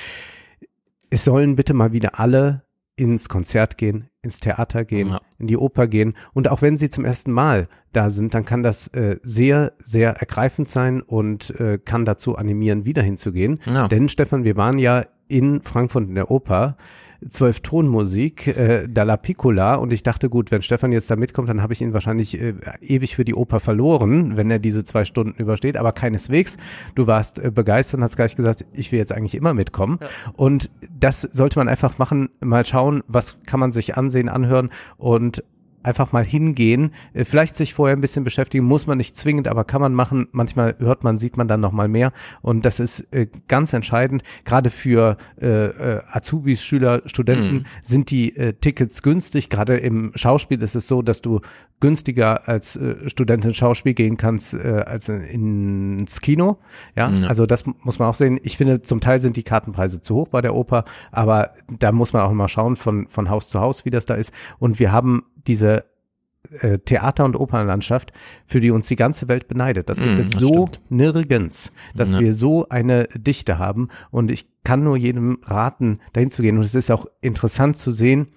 Es 1.10 1.24
sollen 1.24 1.56
bitte 1.56 1.74
mal 1.74 1.92
wieder 1.92 2.20
alle 2.20 2.62
ins 2.96 3.28
Konzert 3.28 3.78
gehen, 3.78 4.08
ins 4.22 4.38
Theater 4.38 4.84
gehen, 4.84 5.08
Ja. 5.10 5.20
in 5.38 5.48
die 5.48 5.56
Oper 5.56 5.88
gehen. 5.88 6.14
Und 6.32 6.48
auch 6.48 6.62
wenn 6.62 6.76
sie 6.76 6.88
zum 6.88 7.04
ersten 7.04 7.32
Mal 7.32 7.68
da 7.92 8.08
sind, 8.08 8.34
dann 8.34 8.44
kann 8.44 8.62
das 8.62 8.86
äh, 8.88 9.16
sehr, 9.22 9.72
sehr 9.78 10.12
ergreifend 10.12 10.68
sein 10.68 11.02
und 11.02 11.50
äh, 11.58 11.78
kann 11.84 12.04
dazu 12.04 12.36
animieren, 12.36 12.84
wieder 12.84 13.02
hinzugehen. 13.02 13.58
Ja. 13.66 13.88
Denn 13.88 14.08
Stefan, 14.08 14.44
wir 14.44 14.56
waren 14.56 14.78
ja 14.78 15.02
in 15.26 15.60
Frankfurt 15.62 16.08
in 16.08 16.14
der 16.14 16.30
Oper. 16.30 16.76
Zwölf 17.28 17.60
Tonmusik, 17.60 18.46
äh, 18.46 18.88
Dalla 18.88 19.16
Piccola. 19.16 19.74
Und 19.76 19.92
ich 19.92 20.02
dachte, 20.02 20.28
gut, 20.28 20.50
wenn 20.50 20.62
Stefan 20.62 20.92
jetzt 20.92 21.10
da 21.10 21.16
mitkommt, 21.16 21.48
dann 21.48 21.62
habe 21.62 21.72
ich 21.72 21.80
ihn 21.80 21.92
wahrscheinlich 21.92 22.40
äh, 22.40 22.54
ewig 22.80 23.16
für 23.16 23.24
die 23.24 23.34
Oper 23.34 23.60
verloren, 23.60 24.36
wenn 24.36 24.50
er 24.50 24.58
diese 24.58 24.84
zwei 24.84 25.04
Stunden 25.04 25.40
übersteht, 25.40 25.76
aber 25.76 25.92
keineswegs. 25.92 26.56
Du 26.94 27.06
warst 27.06 27.38
äh, 27.38 27.50
begeistert 27.50 27.98
und 27.98 28.04
hast 28.04 28.16
gleich 28.16 28.36
gesagt, 28.36 28.66
ich 28.72 28.92
will 28.92 28.98
jetzt 28.98 29.12
eigentlich 29.12 29.34
immer 29.34 29.54
mitkommen. 29.54 29.98
Und 30.34 30.70
das 30.98 31.22
sollte 31.22 31.58
man 31.58 31.68
einfach 31.68 31.98
machen, 31.98 32.30
mal 32.40 32.64
schauen, 32.66 33.02
was 33.06 33.36
kann 33.46 33.60
man 33.60 33.72
sich 33.72 33.96
ansehen, 33.96 34.28
anhören. 34.28 34.70
Und 34.96 35.42
einfach 35.82 36.12
mal 36.12 36.24
hingehen, 36.24 36.92
äh, 37.14 37.24
vielleicht 37.24 37.56
sich 37.56 37.74
vorher 37.74 37.96
ein 37.96 38.00
bisschen 38.00 38.24
beschäftigen, 38.24 38.64
muss 38.64 38.86
man 38.86 38.98
nicht 38.98 39.16
zwingend, 39.16 39.48
aber 39.48 39.64
kann 39.64 39.80
man 39.80 39.94
machen. 39.94 40.28
Manchmal 40.32 40.76
hört 40.78 41.04
man, 41.04 41.18
sieht 41.18 41.36
man 41.36 41.48
dann 41.48 41.60
noch 41.60 41.72
mal 41.72 41.88
mehr 41.88 42.12
und 42.42 42.64
das 42.64 42.80
ist 42.80 43.00
äh, 43.12 43.26
ganz 43.48 43.72
entscheidend. 43.72 44.22
Gerade 44.44 44.70
für 44.70 45.16
äh, 45.40 45.46
äh, 45.46 46.00
Azubis, 46.10 46.62
Schüler, 46.62 47.02
Studenten 47.06 47.54
Mhm. 47.54 47.64
sind 47.82 48.10
die 48.10 48.36
äh, 48.36 48.52
Tickets 48.52 49.02
günstig. 49.02 49.50
Gerade 49.50 49.76
im 49.76 50.12
Schauspiel 50.14 50.62
ist 50.62 50.74
es 50.76 50.86
so, 50.86 51.02
dass 51.02 51.22
du 51.22 51.40
günstiger 51.80 52.48
als 52.48 52.76
äh, 52.76 53.08
Student 53.10 53.44
ins 53.44 53.56
Schauspiel 53.56 53.94
gehen 53.94 54.16
kannst 54.16 54.54
äh, 54.54 54.84
als 54.86 55.08
in- 55.08 55.98
ins 56.00 56.20
Kino. 56.20 56.58
Ja, 56.96 57.10
Ja. 57.10 57.26
also 57.26 57.46
das 57.46 57.64
muss 57.82 57.98
man 57.98 58.08
auch 58.08 58.14
sehen. 58.14 58.38
Ich 58.44 58.56
finde, 58.56 58.82
zum 58.82 59.00
Teil 59.00 59.20
sind 59.20 59.36
die 59.36 59.42
Kartenpreise 59.42 60.00
zu 60.00 60.14
hoch 60.14 60.28
bei 60.28 60.40
der 60.40 60.54
Oper, 60.54 60.84
aber 61.10 61.50
da 61.78 61.90
muss 61.90 62.12
man 62.12 62.22
auch 62.22 62.32
mal 62.32 62.46
schauen 62.48 62.76
von, 62.76 63.08
von 63.08 63.28
Haus 63.30 63.48
zu 63.48 63.60
Haus, 63.60 63.84
wie 63.84 63.90
das 63.90 64.06
da 64.06 64.14
ist. 64.14 64.32
Und 64.60 64.78
wir 64.78 64.92
haben 64.92 65.24
diese 65.46 65.84
äh, 66.60 66.78
Theater- 66.78 67.24
und 67.24 67.36
Opernlandschaft, 67.36 68.12
für 68.46 68.60
die 68.60 68.70
uns 68.72 68.88
die 68.88 68.96
ganze 68.96 69.28
Welt 69.28 69.46
beneidet. 69.48 69.88
Das 69.88 69.98
gibt 69.98 70.16
Mm, 70.16 70.20
es 70.20 70.30
das 70.30 70.40
so 70.40 70.48
stimmt. 70.68 70.80
nirgends, 70.90 71.72
dass 71.94 72.12
Ja. 72.12 72.18
wir 72.20 72.32
so 72.32 72.68
eine 72.68 73.04
Dichte 73.16 73.58
haben. 73.58 73.88
Und 74.10 74.30
ich 74.30 74.46
kann 74.64 74.82
nur 74.82 74.96
jedem 74.96 75.38
raten, 75.44 76.00
dahin 76.12 76.30
zu 76.30 76.42
gehen. 76.42 76.56
Und 76.58 76.64
es 76.64 76.74
ist 76.74 76.90
auch 76.90 77.06
interessant 77.20 77.76
zu 77.78 77.90
sehen, 77.92 78.28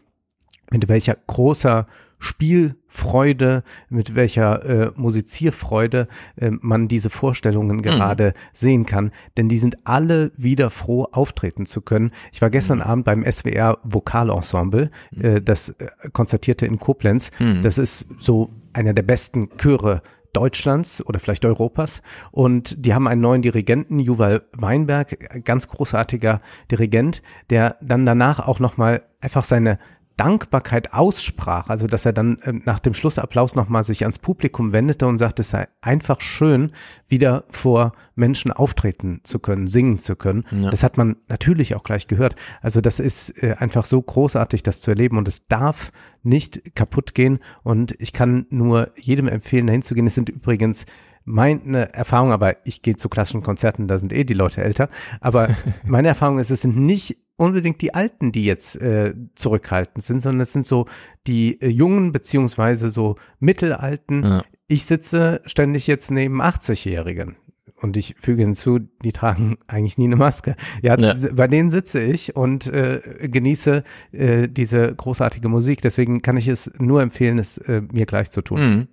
mit 0.72 0.88
welcher 0.88 1.18
großer 1.28 1.88
Spielfreude, 2.20 3.64
mit 3.90 4.16
welcher 4.16 4.66
äh, 4.66 4.92
Musizierfreude 4.96 6.08
äh, 6.38 6.52
man 6.62 6.88
diese 6.88 7.10
Vorstellungen 7.10 7.82
gerade 7.82 8.34
sehen 8.54 8.86
kann. 8.86 9.12
Denn 9.38 9.50
die 9.50 9.58
sind 9.58 9.78
alle 9.86 10.32
wieder 10.38 10.70
froh, 10.70 11.08
auftreten 11.12 11.66
zu 11.66 11.82
können. 11.82 12.12
Ich 12.32 12.42
war 12.42 12.50
gestern 12.50 12.82
Abend 12.82 13.06
beim 13.06 13.24
SWR 13.24 13.78
Vokalensemble, 13.84 14.90
äh, 15.20 15.42
das 15.42 15.70
äh, 15.70 15.88
konzertierte 16.14 16.66
in 16.66 16.80
Koblenz. 16.80 17.32
Mhm. 17.40 17.64
Das 17.64 17.78
ist 17.78 18.08
so 18.18 18.50
einer 18.74 18.94
der 18.94 19.04
besten 19.04 19.50
Chöre 19.58 20.02
Deutschlands 20.36 21.06
oder 21.06 21.20
vielleicht 21.20 21.46
Europas. 21.46 22.02
Und 22.32 22.86
die 22.86 22.94
haben 22.94 23.08
einen 23.08 23.22
neuen 23.22 23.42
Dirigenten, 23.42 24.00
Juval 24.00 24.44
Weinberg, 24.52 25.46
ganz 25.46 25.68
großartiger 25.68 26.42
Dirigent, 26.70 27.22
der 27.50 27.78
dann 27.82 28.06
danach 28.06 28.46
auch 28.46 28.60
nochmal 28.60 29.04
einfach 29.22 29.46
seine 29.46 29.80
Dankbarkeit 30.18 30.94
aussprach, 30.94 31.70
also 31.70 31.88
dass 31.88 32.06
er 32.06 32.14
dann 32.14 32.40
äh, 32.40 32.54
nach 32.54 32.80
dem 32.80 32.94
Schlussapplaus 32.94 33.56
nochmal 33.56 33.84
sich 33.84 34.04
ans 34.04 34.20
Publikum 34.20 34.72
wendete 34.72 35.08
und 35.08 35.18
sagte, 35.18 35.42
es 35.42 35.50
sei 35.50 35.68
einfach 35.82 36.22
schön, 36.22 36.72
wieder 37.08 37.44
vor 37.50 37.94
Menschen 38.16 38.52
auftreten 38.52 39.20
zu 39.24 39.40
können, 39.40 39.68
singen 39.68 40.00
zu 40.00 40.16
können. 40.16 40.46
Ja. 40.52 40.72
Das 40.72 40.84
hat 40.84 40.98
man 40.98 41.18
natürlich 41.28 41.76
auch 41.76 41.84
gleich 41.84 42.08
gehört. 42.08 42.36
Also 42.62 42.80
das 42.82 43.00
ist 43.00 43.44
äh, 43.44 43.56
einfach 43.60 43.86
so 43.86 44.02
großartig, 44.02 44.64
das 44.64 44.82
zu 44.82 44.92
erleben 44.92 45.18
und 45.18 45.28
es 45.28 45.48
darf 45.48 45.92
nicht 46.24 46.76
kaputt 46.76 47.14
gehen 47.14 47.40
und 47.64 47.94
ich 48.00 48.14
kann 48.14 48.46
nur 48.50 48.92
jedem 48.96 49.28
empfehlen, 49.28 49.68
dahin 49.68 49.82
zu 49.82 49.96
gehen. 49.96 50.08
Es 50.08 50.16
sind 50.16 50.30
übrigens 50.30 50.86
meine 51.26 51.94
Erfahrung, 51.94 52.32
aber 52.32 52.66
ich 52.66 52.82
gehe 52.82 52.96
zu 52.96 53.10
klassischen 53.10 53.42
Konzerten, 53.42 53.88
da 53.88 54.00
sind 54.00 54.14
eh 54.14 54.24
die 54.24 54.34
Leute 54.34 54.64
älter, 54.64 54.90
aber 55.20 55.50
meine 55.86 56.08
Erfahrung 56.08 56.40
ist, 56.40 56.52
es 56.52 56.62
sind 56.62 56.78
nicht 56.78 57.18
unbedingt 57.38 57.82
die 57.82 57.94
Alten, 57.94 58.32
die 58.32 58.46
jetzt 58.46 58.82
äh, 58.82 59.14
zurückhaltend 59.36 60.06
sind, 60.06 60.22
sondern 60.22 60.42
es 60.42 60.54
sind 60.54 60.66
so 60.66 60.86
die 61.28 61.60
äh, 61.62 61.68
Jungen 61.68 62.14
beziehungsweise 62.14 62.90
so 62.90 63.18
Mittelalten. 63.40 64.24
Ja. 64.24 64.44
Ich 64.68 64.86
sitze 64.86 65.42
ständig 65.46 65.86
jetzt 65.88 66.12
neben 66.12 66.42
80-Jährigen 66.42 67.36
und 67.82 67.98
ich 67.98 68.16
füge 68.18 68.44
hinzu, 68.44 68.80
die 69.04 69.12
tragen 69.12 69.58
eigentlich 69.68 69.98
nie 69.98 70.06
eine 70.06 70.16
Maske. 70.16 70.56
Ja, 70.82 70.98
Ja. 70.98 71.16
bei 71.34 71.48
denen 71.48 71.72
sitze 71.72 72.02
ich 72.02 72.36
und 72.36 72.68
äh, 72.68 73.02
genieße 73.30 73.84
äh, 74.12 74.48
diese 74.48 74.94
großartige 74.96 75.50
Musik. 75.50 75.82
Deswegen 75.82 76.22
kann 76.22 76.38
ich 76.38 76.48
es 76.48 76.72
nur 76.80 77.02
empfehlen, 77.02 77.38
es 77.40 77.58
äh, 77.58 77.82
mir 77.92 78.06
gleich 78.06 78.32
zu 78.32 78.42
tun. 78.42 78.60
Mhm. 78.62 78.88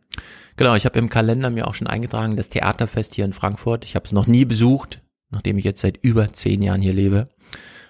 Genau, 0.56 0.74
ich 0.74 0.84
habe 0.84 0.98
im 0.98 1.08
Kalender 1.08 1.48
mir 1.50 1.66
auch 1.68 1.74
schon 1.74 1.86
eingetragen, 1.86 2.36
das 2.36 2.48
Theaterfest 2.50 3.14
hier 3.14 3.24
in 3.24 3.32
Frankfurt. 3.32 3.84
Ich 3.84 3.94
habe 3.94 4.04
es 4.04 4.12
noch 4.12 4.26
nie 4.26 4.44
besucht, 4.44 5.00
nachdem 5.30 5.56
ich 5.58 5.64
jetzt 5.64 5.80
seit 5.80 5.96
über 6.02 6.32
zehn 6.32 6.60
Jahren 6.60 6.82
hier 6.82 6.92
lebe. 6.92 7.28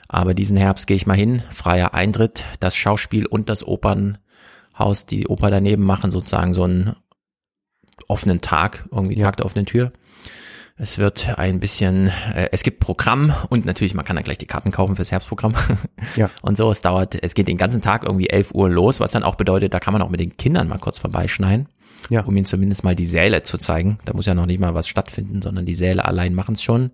Aber 0.09 0.35
diesen 0.35 0.57
Herbst 0.59 0.87
gehe 0.87 0.97
ich 0.97 1.07
mal 1.07 1.17
hin, 1.17 1.43
freier 1.51 1.95
Eintritt, 1.95 2.45
das 2.61 2.77
Schauspiel 2.77 3.25
und 3.27 3.49
das 3.49 3.67
Opernhaus, 3.67 5.07
die 5.09 5.27
Oper 5.27 5.51
daneben 5.51 5.85
machen 5.85 6.11
sozusagen 6.11 6.53
so 6.55 6.65
einen 6.65 6.95
offenen 8.09 8.41
Tag, 8.43 8.87
irgendwie 8.93 9.19
Ja. 9.19 9.25
Tag 9.27 9.39
der 9.39 9.47
offenen 9.47 9.67
Tür. 9.67 9.93
Es 10.83 10.99
wird 10.99 11.39
ein 11.39 11.61
bisschen, 11.61 12.09
äh, 12.35 12.49
es 12.51 12.65
gibt 12.65 12.81
Programm 12.81 13.33
und 13.51 13.65
natürlich, 13.65 13.95
man 13.95 14.05
kann 14.05 14.17
dann 14.17 14.25
gleich 14.25 14.39
die 14.39 14.47
Karten 14.49 14.73
kaufen 14.73 14.97
fürs 14.97 15.13
Herbstprogramm. 15.13 15.55
Ja. 16.17 16.29
Und 16.43 16.57
so, 16.57 16.73
es 16.73 16.83
dauert, 16.83 17.15
es 17.23 17.35
geht 17.35 17.47
den 17.47 17.57
ganzen 17.57 17.81
Tag 17.81 18.03
irgendwie 18.03 18.29
11 18.29 18.53
Uhr 18.53 18.69
los, 18.69 18.99
was 18.99 19.13
dann 19.13 19.23
auch 19.23 19.37
bedeutet, 19.37 19.73
da 19.73 19.79
kann 19.79 19.93
man 19.93 20.03
auch 20.03 20.09
mit 20.09 20.19
den 20.19 20.37
Kindern 20.37 20.67
mal 20.67 20.79
kurz 20.79 20.99
vorbeischneiden 20.99 21.69
Ja. 22.11 22.23
um 22.25 22.37
ihnen 22.37 22.45
zumindest 22.47 22.83
mal 22.83 22.97
die 22.97 23.07
Säle 23.07 23.45
zu 23.45 23.59
zeigen. 23.59 24.01
Da 24.05 24.13
muss 24.13 24.27
ja 24.27 24.35
noch 24.35 24.47
nicht 24.47 24.59
mal 24.59 24.75
was 24.75 24.89
stattfinden, 24.89 25.41
sondern 25.41 25.65
die 25.67 25.77
Säle 25.77 26.05
allein 26.05 26.35
machen 26.35 26.57
es 26.57 26.63
schon. 26.65 26.91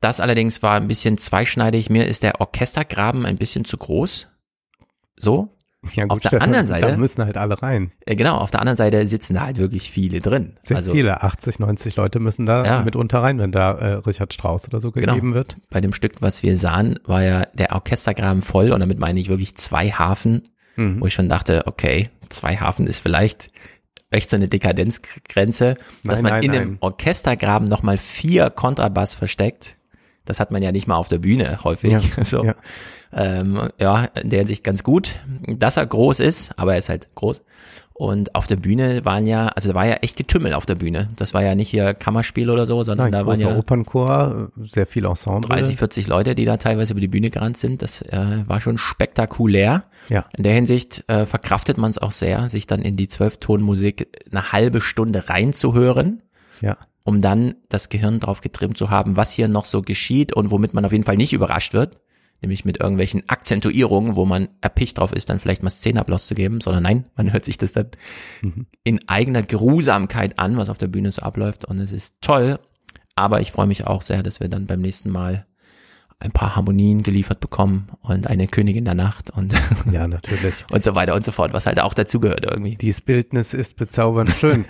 Das 0.00 0.20
allerdings 0.20 0.62
war 0.62 0.74
ein 0.76 0.86
bisschen 0.86 1.18
zweischneidig. 1.18 1.90
Mir 1.90 2.06
ist 2.06 2.22
der 2.22 2.40
Orchestergraben 2.40 3.26
ein 3.26 3.36
bisschen 3.36 3.64
zu 3.64 3.76
groß. 3.78 4.28
So, 5.16 5.48
Ja, 5.94 6.06
Auf 6.08 6.18
der 6.20 6.42
anderen 6.42 6.66
Seite- 6.66 6.88
Da 6.88 6.96
müssen 6.96 7.24
halt 7.24 7.36
alle 7.36 7.62
rein. 7.62 7.92
äh, 8.04 8.16
genau. 8.16 8.36
Auf 8.38 8.50
der 8.50 8.60
anderen 8.60 8.76
Seite 8.76 9.06
sitzen 9.06 9.34
da 9.34 9.42
halt 9.42 9.58
wirklich 9.58 9.90
viele 9.90 10.20
drin. 10.20 10.56
Sehr 10.64 10.76
also 10.76 10.92
viele, 10.92 11.22
80, 11.22 11.60
90 11.60 11.94
Leute 11.96 12.18
müssen 12.18 12.46
da 12.46 12.64
Ja. 12.64 12.82
mitunter 12.82 13.20
rein, 13.22 13.38
wenn 13.38 13.52
da 13.52 13.72
äh, 13.78 13.92
Richard 13.94 14.34
Strauss 14.34 14.66
oder 14.68 14.80
so 14.80 14.90
Genau. 14.90 15.14
gegeben 15.14 15.34
wird. 15.34 15.56
bei 15.70 15.80
dem 15.80 15.92
Stück, 15.92 16.20
was 16.20 16.42
wir 16.42 16.56
sahen, 16.56 16.98
war 17.04 17.22
ja 17.22 17.42
der 17.54 17.72
Orchestergraben 17.72 18.42
voll 18.42 18.72
und 18.72 18.80
damit 18.80 18.98
meine 18.98 19.20
ich 19.20 19.28
wirklich 19.28 19.54
zwei 19.56 19.90
Hafen, 19.90 20.42
Mhm. 20.76 21.00
wo 21.00 21.06
ich 21.06 21.14
schon 21.14 21.28
dachte, 21.28 21.62
okay, 21.66 22.10
zwei 22.28 22.56
Hafen 22.56 22.86
ist 22.88 22.98
vielleicht 23.00 23.50
echt 24.10 24.30
so 24.30 24.36
eine 24.36 24.48
Dekadenzgrenze, 24.48 25.74
dass 26.02 26.22
Nein, 26.22 26.22
man 26.22 26.32
nein, 26.32 26.42
in 26.42 26.50
nein. 26.50 26.60
dem 26.62 26.76
Orchestergraben 26.80 27.68
nochmal 27.68 27.98
vier 27.98 28.50
Kontrabass 28.50 29.14
versteckt. 29.14 29.76
Das 30.24 30.40
hat 30.40 30.50
man 30.50 30.62
ja 30.62 30.72
nicht 30.72 30.86
mal 30.86 30.96
auf 30.96 31.08
der 31.08 31.18
Bühne 31.18 31.62
häufig. 31.64 31.92
Ja, 31.92 32.00
so. 32.24 32.44
ja. 32.44 32.54
Ähm, 33.12 33.68
ja, 33.80 34.04
in 34.22 34.30
der 34.30 34.40
Hinsicht 34.40 34.64
ganz 34.64 34.84
gut, 34.84 35.16
dass 35.46 35.76
er 35.76 35.86
groß 35.86 36.20
ist, 36.20 36.50
aber 36.56 36.72
er 36.72 36.78
ist 36.78 36.88
halt 36.88 37.08
groß. 37.14 37.42
Und 37.94 38.36
auf 38.36 38.46
der 38.46 38.54
Bühne 38.54 39.04
waren 39.04 39.26
ja, 39.26 39.48
also 39.48 39.70
da 39.70 39.74
war 39.74 39.84
ja 39.84 39.94
echt 39.94 40.16
Getümmel 40.16 40.54
auf 40.54 40.66
der 40.66 40.76
Bühne. 40.76 41.08
Das 41.16 41.34
war 41.34 41.42
ja 41.42 41.56
nicht 41.56 41.68
hier 41.68 41.94
Kammerspiel 41.94 42.48
oder 42.48 42.64
so, 42.64 42.84
sondern 42.84 43.10
Nein, 43.10 43.20
da 43.20 43.26
waren 43.26 43.40
ja 43.40 43.56
Opernchor, 43.56 44.52
sehr 44.56 44.86
viel 44.86 45.04
Ensemble. 45.04 45.48
30, 45.48 45.76
40 45.78 46.06
Leute, 46.06 46.36
die 46.36 46.44
da 46.44 46.58
teilweise 46.58 46.92
über 46.92 47.00
die 47.00 47.08
Bühne 47.08 47.30
gerannt 47.30 47.56
sind. 47.56 47.82
Das 47.82 48.02
äh, 48.02 48.44
war 48.46 48.60
schon 48.60 48.78
spektakulär. 48.78 49.82
Ja. 50.10 50.22
In 50.36 50.44
der 50.44 50.52
Hinsicht 50.52 51.02
äh, 51.08 51.26
verkraftet 51.26 51.76
man 51.76 51.90
es 51.90 51.98
auch 51.98 52.12
sehr, 52.12 52.48
sich 52.48 52.68
dann 52.68 52.82
in 52.82 52.96
die 52.96 53.08
Zwölftonmusik 53.08 54.06
eine 54.30 54.52
halbe 54.52 54.80
Stunde 54.80 55.28
reinzuhören, 55.28 56.22
Ja. 56.60 56.76
um 57.04 57.20
dann 57.20 57.56
das 57.68 57.88
Gehirn 57.88 58.20
drauf 58.20 58.42
getrimmt 58.42 58.78
zu 58.78 58.90
haben, 58.90 59.16
was 59.16 59.32
hier 59.32 59.48
noch 59.48 59.64
so 59.64 59.82
geschieht 59.82 60.32
und 60.34 60.52
womit 60.52 60.72
man 60.72 60.84
auf 60.84 60.92
jeden 60.92 61.04
Fall 61.04 61.16
nicht 61.16 61.32
überrascht 61.32 61.74
wird. 61.74 61.96
Nämlich 62.40 62.64
mit 62.64 62.78
irgendwelchen 62.78 63.28
Akzentuierungen, 63.28 64.14
wo 64.14 64.24
man 64.24 64.48
erpicht 64.60 64.98
drauf 64.98 65.12
ist, 65.12 65.28
dann 65.28 65.40
vielleicht 65.40 65.62
mal 65.62 65.70
Szenenapplaus 65.70 66.28
zu 66.28 66.34
geben, 66.34 66.60
sondern 66.60 66.84
nein, 66.84 67.06
man 67.16 67.32
hört 67.32 67.44
sich 67.44 67.58
das 67.58 67.72
dann 67.72 67.90
in 68.84 69.06
eigener 69.08 69.42
Grusamkeit 69.42 70.38
an, 70.38 70.56
was 70.56 70.68
auf 70.68 70.78
der 70.78 70.88
Bühne 70.88 71.10
so 71.10 71.22
abläuft 71.22 71.64
und 71.64 71.78
es 71.78 71.92
ist 71.92 72.16
toll. 72.20 72.58
Aber 73.16 73.40
ich 73.40 73.50
freue 73.50 73.66
mich 73.66 73.86
auch 73.86 74.02
sehr, 74.02 74.22
dass 74.22 74.38
wir 74.38 74.48
dann 74.48 74.66
beim 74.66 74.80
nächsten 74.80 75.10
Mal 75.10 75.46
ein 76.20 76.32
paar 76.32 76.56
Harmonien 76.56 77.02
geliefert 77.02 77.40
bekommen 77.40 77.88
und 78.00 78.26
eine 78.26 78.48
Königin 78.48 78.84
der 78.84 78.94
Nacht 78.94 79.30
und, 79.30 79.54
Ja, 79.92 80.08
natürlich. 80.08 80.64
und 80.70 80.82
so 80.82 80.94
weiter 80.94 81.14
und 81.14 81.24
so 81.24 81.32
fort, 81.32 81.52
was 81.52 81.66
halt 81.66 81.80
auch 81.80 81.94
dazugehört 81.94 82.44
irgendwie. 82.44 82.76
Dies 82.76 83.00
Bildnis 83.00 83.54
ist 83.54 83.76
bezaubernd 83.76 84.30
schön. 84.30 84.64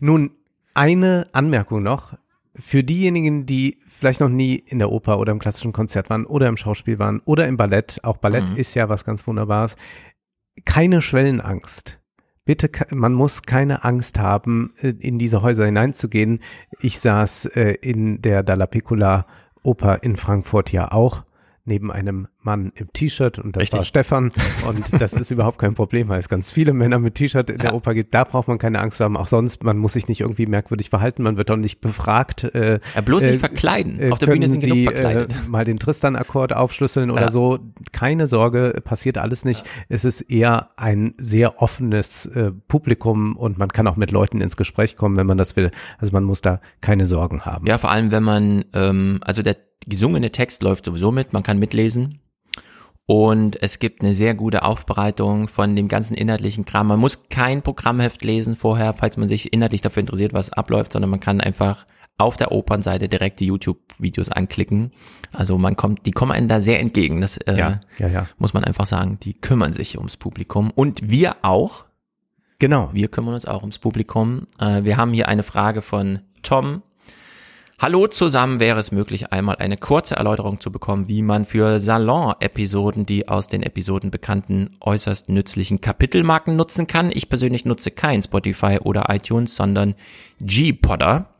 Nun, 0.00 0.30
eine 0.74 1.28
Anmerkung 1.32 1.82
noch. 1.82 2.14
Für 2.56 2.84
diejenigen, 2.84 3.46
die 3.46 3.78
vielleicht 3.88 4.20
noch 4.20 4.28
nie 4.28 4.54
in 4.54 4.78
der 4.78 4.90
Oper 4.92 5.18
oder 5.18 5.32
im 5.32 5.40
klassischen 5.40 5.72
Konzert 5.72 6.08
waren 6.10 6.24
oder 6.24 6.48
im 6.48 6.56
Schauspiel 6.56 6.98
waren 6.98 7.20
oder 7.24 7.48
im 7.48 7.56
Ballett, 7.56 7.98
auch 8.04 8.16
Ballett 8.18 8.50
Mhm. 8.50 8.56
ist 8.56 8.74
ja 8.74 8.88
was 8.88 9.04
ganz 9.04 9.26
Wunderbares, 9.26 9.76
keine 10.64 11.02
Schwellenangst. 11.02 12.00
Bitte, 12.44 12.70
man 12.94 13.14
muss 13.14 13.42
keine 13.42 13.84
Angst 13.84 14.18
haben, 14.18 14.72
äh, 14.80 14.94
in 15.00 15.18
diese 15.18 15.42
Häuser 15.42 15.64
hineinzugehen. 15.64 16.40
Ich 16.80 17.00
saß 17.00 17.46
äh, 17.46 17.76
in 17.80 18.20
der 18.22 18.42
Dalla 18.42 18.66
Piccola 18.66 19.26
Oper 19.62 20.02
in 20.02 20.16
Frankfurt 20.16 20.70
ja 20.70 20.92
auch 20.92 21.24
neben 21.66 21.90
einem 21.90 22.28
Mann 22.42 22.72
im 22.74 22.92
T-Shirt 22.92 23.38
und 23.38 23.56
das 23.56 23.62
Richtig. 23.62 23.78
war 23.78 23.84
Stefan 23.84 24.30
und 24.68 24.84
das 25.00 25.14
ist 25.14 25.30
überhaupt 25.30 25.58
kein 25.58 25.74
Problem, 25.74 26.08
weil 26.08 26.20
es 26.20 26.28
ganz 26.28 26.52
viele 26.52 26.74
Männer 26.74 26.98
mit 26.98 27.14
T-Shirt 27.14 27.48
in 27.48 27.56
der 27.58 27.70
Ja. 27.70 27.74
Oper 27.74 27.94
gibt. 27.94 28.12
Da 28.12 28.24
braucht 28.24 28.48
man 28.48 28.58
keine 28.58 28.80
Angst 28.80 28.98
zu 28.98 29.04
haben. 29.04 29.16
Auch 29.16 29.28
sonst, 29.28 29.64
man 29.64 29.78
muss 29.78 29.94
sich 29.94 30.06
nicht 30.08 30.20
irgendwie 30.20 30.46
merkwürdig 30.46 30.90
verhalten, 30.90 31.22
man 31.22 31.36
wird 31.38 31.50
auch 31.50 31.56
nicht 31.56 31.80
befragt. 31.80 32.44
Äh, 32.44 32.80
Ja, 32.94 33.00
bloß 33.00 33.22
nicht 33.22 33.36
äh, 33.36 33.38
verkleiden. 33.38 33.98
äh, 33.98 34.10
auf 34.10 34.18
der 34.18 34.26
Bühne 34.26 34.48
sind 34.48 34.60
genug 34.60 34.76
Sie, 34.76 34.84
verkleidet. 34.84 35.32
Äh, 35.32 35.48
mal 35.48 35.64
den 35.64 35.78
Tristan-Akkord 35.78 36.52
aufschlüsseln 36.54 37.10
oder 37.10 37.22
Ja. 37.22 37.30
so. 37.30 37.58
Keine 37.92 38.28
Sorge, 38.28 38.80
passiert 38.84 39.16
alles 39.16 39.44
nicht. 39.46 39.64
Es 39.88 40.04
ist 40.04 40.20
eher 40.20 40.70
ein 40.76 41.14
sehr 41.16 41.62
offenes 41.62 42.26
äh, 42.26 42.50
Publikum 42.68 43.36
und 43.36 43.56
man 43.56 43.68
kann 43.70 43.86
auch 43.86 43.96
mit 43.96 44.10
Leuten 44.10 44.42
ins 44.42 44.56
Gespräch 44.58 44.96
kommen, 44.96 45.16
wenn 45.16 45.26
man 45.26 45.38
das 45.38 45.56
will. 45.56 45.70
Also 45.98 46.12
man 46.12 46.24
muss 46.24 46.42
da 46.42 46.60
keine 46.82 47.06
Sorgen 47.06 47.46
haben. 47.46 47.66
Ja, 47.66 47.78
vor 47.78 47.90
allem, 47.90 48.10
wenn 48.10 48.22
man, 48.22 48.64
ähm, 48.74 49.20
also 49.22 49.42
der 49.42 49.56
gesungene 49.86 50.30
Text 50.30 50.62
läuft 50.62 50.84
sowieso 50.84 51.10
mit, 51.10 51.32
man 51.32 51.42
kann 51.42 51.58
mitlesen. 51.58 52.20
Und 53.06 53.62
es 53.62 53.78
gibt 53.78 54.02
eine 54.02 54.14
sehr 54.14 54.34
gute 54.34 54.62
Aufbereitung 54.62 55.48
von 55.48 55.76
dem 55.76 55.88
ganzen 55.88 56.14
inhaltlichen 56.14 56.64
Kram. 56.64 56.86
Man 56.86 56.98
muss 56.98 57.28
kein 57.28 57.60
Programmheft 57.60 58.24
lesen 58.24 58.56
vorher, 58.56 58.94
falls 58.94 59.18
man 59.18 59.28
sich 59.28 59.52
inhaltlich 59.52 59.82
dafür 59.82 60.00
interessiert, 60.00 60.32
was 60.32 60.50
abläuft, 60.50 60.92
sondern 60.92 61.10
man 61.10 61.20
kann 61.20 61.42
einfach 61.42 61.84
auf 62.16 62.36
der 62.36 62.52
Opernseite 62.52 63.08
direkt 63.08 63.40
die 63.40 63.46
YouTube-Videos 63.46 64.30
anklicken. 64.30 64.92
Also 65.32 65.58
man 65.58 65.76
kommt, 65.76 66.06
die 66.06 66.12
kommen 66.12 66.32
einem 66.32 66.48
da 66.48 66.60
sehr 66.60 66.80
entgegen. 66.80 67.20
Das 67.20 67.36
äh, 67.38 67.58
ja, 67.58 67.80
ja. 67.98 68.08
ja. 68.08 68.26
muss 68.38 68.54
man 68.54 68.64
einfach 68.64 68.86
sagen. 68.86 69.18
Die 69.20 69.34
kümmern 69.34 69.74
sich 69.74 69.98
ums 69.98 70.16
Publikum 70.16 70.70
und 70.70 71.10
wir 71.10 71.36
auch. 71.42 71.84
Genau. 72.58 72.88
Wir 72.92 73.08
kümmern 73.08 73.34
uns 73.34 73.46
auch 73.46 73.62
ums 73.62 73.78
Publikum. 73.78 74.46
Äh, 74.58 74.84
wir 74.84 74.96
haben 74.96 75.12
hier 75.12 75.28
eine 75.28 75.42
Frage 75.42 75.82
von 75.82 76.20
Tom. 76.42 76.82
Hallo 77.80 78.06
zusammen, 78.06 78.60
wäre 78.60 78.78
es 78.78 78.92
möglich, 78.92 79.32
einmal 79.32 79.56
eine 79.56 79.76
kurze 79.76 80.14
Erläuterung 80.14 80.60
zu 80.60 80.70
bekommen, 80.70 81.08
wie 81.08 81.22
man 81.22 81.44
für 81.44 81.80
Salon-Episoden 81.80 83.04
die 83.04 83.26
aus 83.26 83.48
den 83.48 83.64
Episoden 83.64 84.12
bekannten 84.12 84.76
äußerst 84.80 85.28
nützlichen 85.28 85.80
Kapitelmarken 85.80 86.54
nutzen 86.54 86.86
kann. 86.86 87.10
Ich 87.12 87.28
persönlich 87.28 87.64
nutze 87.64 87.90
kein 87.90 88.22
Spotify 88.22 88.78
oder 88.80 89.06
iTunes, 89.08 89.56
sondern 89.56 89.94
G-Podder. 90.40 91.34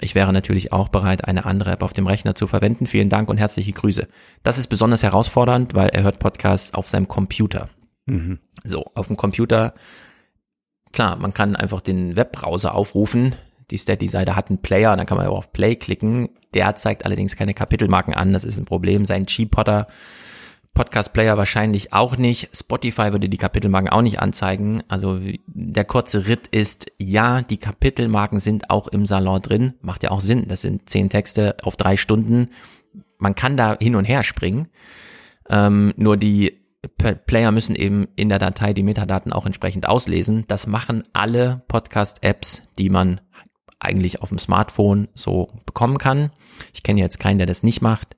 Ich 0.00 0.14
wäre 0.14 0.32
natürlich 0.32 0.72
auch 0.72 0.88
bereit, 0.88 1.24
eine 1.24 1.44
andere 1.44 1.72
App 1.72 1.82
auf 1.82 1.92
dem 1.92 2.06
Rechner 2.06 2.36
zu 2.36 2.46
verwenden. 2.46 2.86
Vielen 2.86 3.08
Dank 3.08 3.28
und 3.28 3.38
herzliche 3.38 3.72
Grüße. 3.72 4.06
Das 4.44 4.58
ist 4.58 4.68
besonders 4.68 5.02
herausfordernd, 5.02 5.74
weil 5.74 5.88
er 5.88 6.04
hört 6.04 6.20
Podcasts 6.20 6.72
auf 6.72 6.88
seinem 6.88 7.08
Computer. 7.08 7.68
Mhm. 8.06 8.38
So, 8.62 8.86
auf 8.94 9.08
dem 9.08 9.16
Computer, 9.16 9.74
klar, 10.92 11.16
man 11.16 11.34
kann 11.34 11.56
einfach 11.56 11.80
den 11.80 12.14
Webbrowser 12.14 12.76
aufrufen. 12.76 13.34
Die 13.70 13.78
Steady-Seite 13.78 14.36
hat 14.36 14.50
einen 14.50 14.62
Player, 14.62 14.96
dann 14.96 15.06
kann 15.06 15.18
man 15.18 15.26
auf 15.28 15.52
Play 15.52 15.76
klicken. 15.76 16.30
Der 16.54 16.74
zeigt 16.74 17.04
allerdings 17.04 17.36
keine 17.36 17.54
Kapitelmarken 17.54 18.14
an, 18.14 18.32
das 18.32 18.44
ist 18.44 18.58
ein 18.58 18.64
Problem. 18.64 19.04
Sein 19.04 19.26
G-Potter 19.26 19.86
Podcast-Player 20.72 21.36
wahrscheinlich 21.36 21.92
auch 21.92 22.16
nicht. 22.16 22.56
Spotify 22.56 23.10
würde 23.10 23.28
die 23.28 23.38
Kapitelmarken 23.38 23.90
auch 23.90 24.02
nicht 24.02 24.20
anzeigen. 24.20 24.82
Also 24.86 25.18
der 25.46 25.84
kurze 25.84 26.28
Ritt 26.28 26.46
ist, 26.46 26.86
ja, 26.98 27.42
die 27.42 27.56
Kapitelmarken 27.56 28.38
sind 28.38 28.70
auch 28.70 28.86
im 28.86 29.04
Salon 29.04 29.42
drin. 29.42 29.74
Macht 29.82 30.04
ja 30.04 30.12
auch 30.12 30.20
Sinn. 30.20 30.46
Das 30.46 30.60
sind 30.60 30.88
zehn 30.88 31.08
Texte 31.08 31.56
auf 31.64 31.76
drei 31.76 31.96
Stunden. 31.96 32.50
Man 33.18 33.34
kann 33.34 33.56
da 33.56 33.76
hin 33.80 33.96
und 33.96 34.04
her 34.04 34.22
springen. 34.22 34.68
Ähm, 35.48 35.92
nur 35.96 36.16
die 36.16 36.60
P- 36.96 37.16
Player 37.16 37.50
müssen 37.50 37.74
eben 37.74 38.06
in 38.14 38.28
der 38.28 38.38
Datei 38.38 38.72
die 38.72 38.84
Metadaten 38.84 39.32
auch 39.32 39.46
entsprechend 39.46 39.88
auslesen. 39.88 40.44
Das 40.46 40.68
machen 40.68 41.02
alle 41.12 41.62
Podcast-Apps, 41.66 42.62
die 42.78 42.90
man 42.90 43.20
eigentlich 43.80 44.22
auf 44.22 44.28
dem 44.28 44.38
Smartphone 44.38 45.08
so 45.14 45.48
bekommen 45.66 45.98
kann. 45.98 46.30
Ich 46.72 46.82
kenne 46.82 47.00
jetzt 47.00 47.18
keinen, 47.18 47.38
der 47.38 47.46
das 47.46 47.62
nicht 47.62 47.82
macht. 47.82 48.16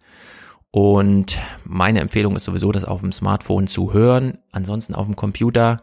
Und 0.70 1.38
meine 1.64 2.00
Empfehlung 2.00 2.34
ist 2.34 2.44
sowieso, 2.44 2.72
das 2.72 2.84
auf 2.84 3.00
dem 3.00 3.12
Smartphone 3.12 3.66
zu 3.66 3.92
hören. 3.92 4.38
Ansonsten 4.52 4.94
auf 4.94 5.06
dem 5.06 5.16
Computer 5.16 5.78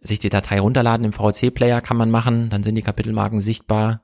sich 0.00 0.18
die 0.18 0.30
Datei 0.30 0.60
runterladen. 0.60 1.04
Im 1.04 1.12
VLC-Player 1.12 1.80
kann 1.80 1.96
man 1.96 2.10
machen, 2.10 2.48
dann 2.50 2.62
sind 2.62 2.74
die 2.74 2.82
Kapitelmarken 2.82 3.40
sichtbar 3.40 4.02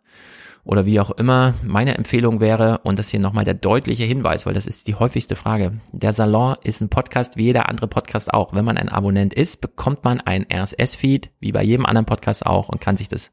oder 0.64 0.84
wie 0.84 1.00
auch 1.00 1.10
immer. 1.12 1.54
Meine 1.62 1.96
Empfehlung 1.96 2.40
wäre, 2.40 2.80
und 2.84 2.98
das 2.98 3.08
hier 3.08 3.20
nochmal 3.20 3.44
der 3.44 3.54
deutliche 3.54 4.04
Hinweis, 4.04 4.44
weil 4.44 4.52
das 4.52 4.66
ist 4.66 4.86
die 4.86 4.94
häufigste 4.94 5.34
Frage. 5.34 5.80
Der 5.92 6.12
Salon 6.12 6.56
ist 6.62 6.82
ein 6.82 6.90
Podcast 6.90 7.36
wie 7.38 7.44
jeder 7.44 7.68
andere 7.68 7.88
Podcast 7.88 8.32
auch. 8.32 8.52
Wenn 8.52 8.66
man 8.66 8.76
ein 8.76 8.90
Abonnent 8.90 9.32
ist, 9.32 9.62
bekommt 9.62 10.04
man 10.04 10.20
ein 10.20 10.46
RSS-Feed, 10.52 11.30
wie 11.40 11.52
bei 11.52 11.62
jedem 11.62 11.86
anderen 11.86 12.04
Podcast 12.04 12.44
auch, 12.44 12.68
und 12.68 12.82
kann 12.82 12.98
sich 12.98 13.08
das 13.08 13.32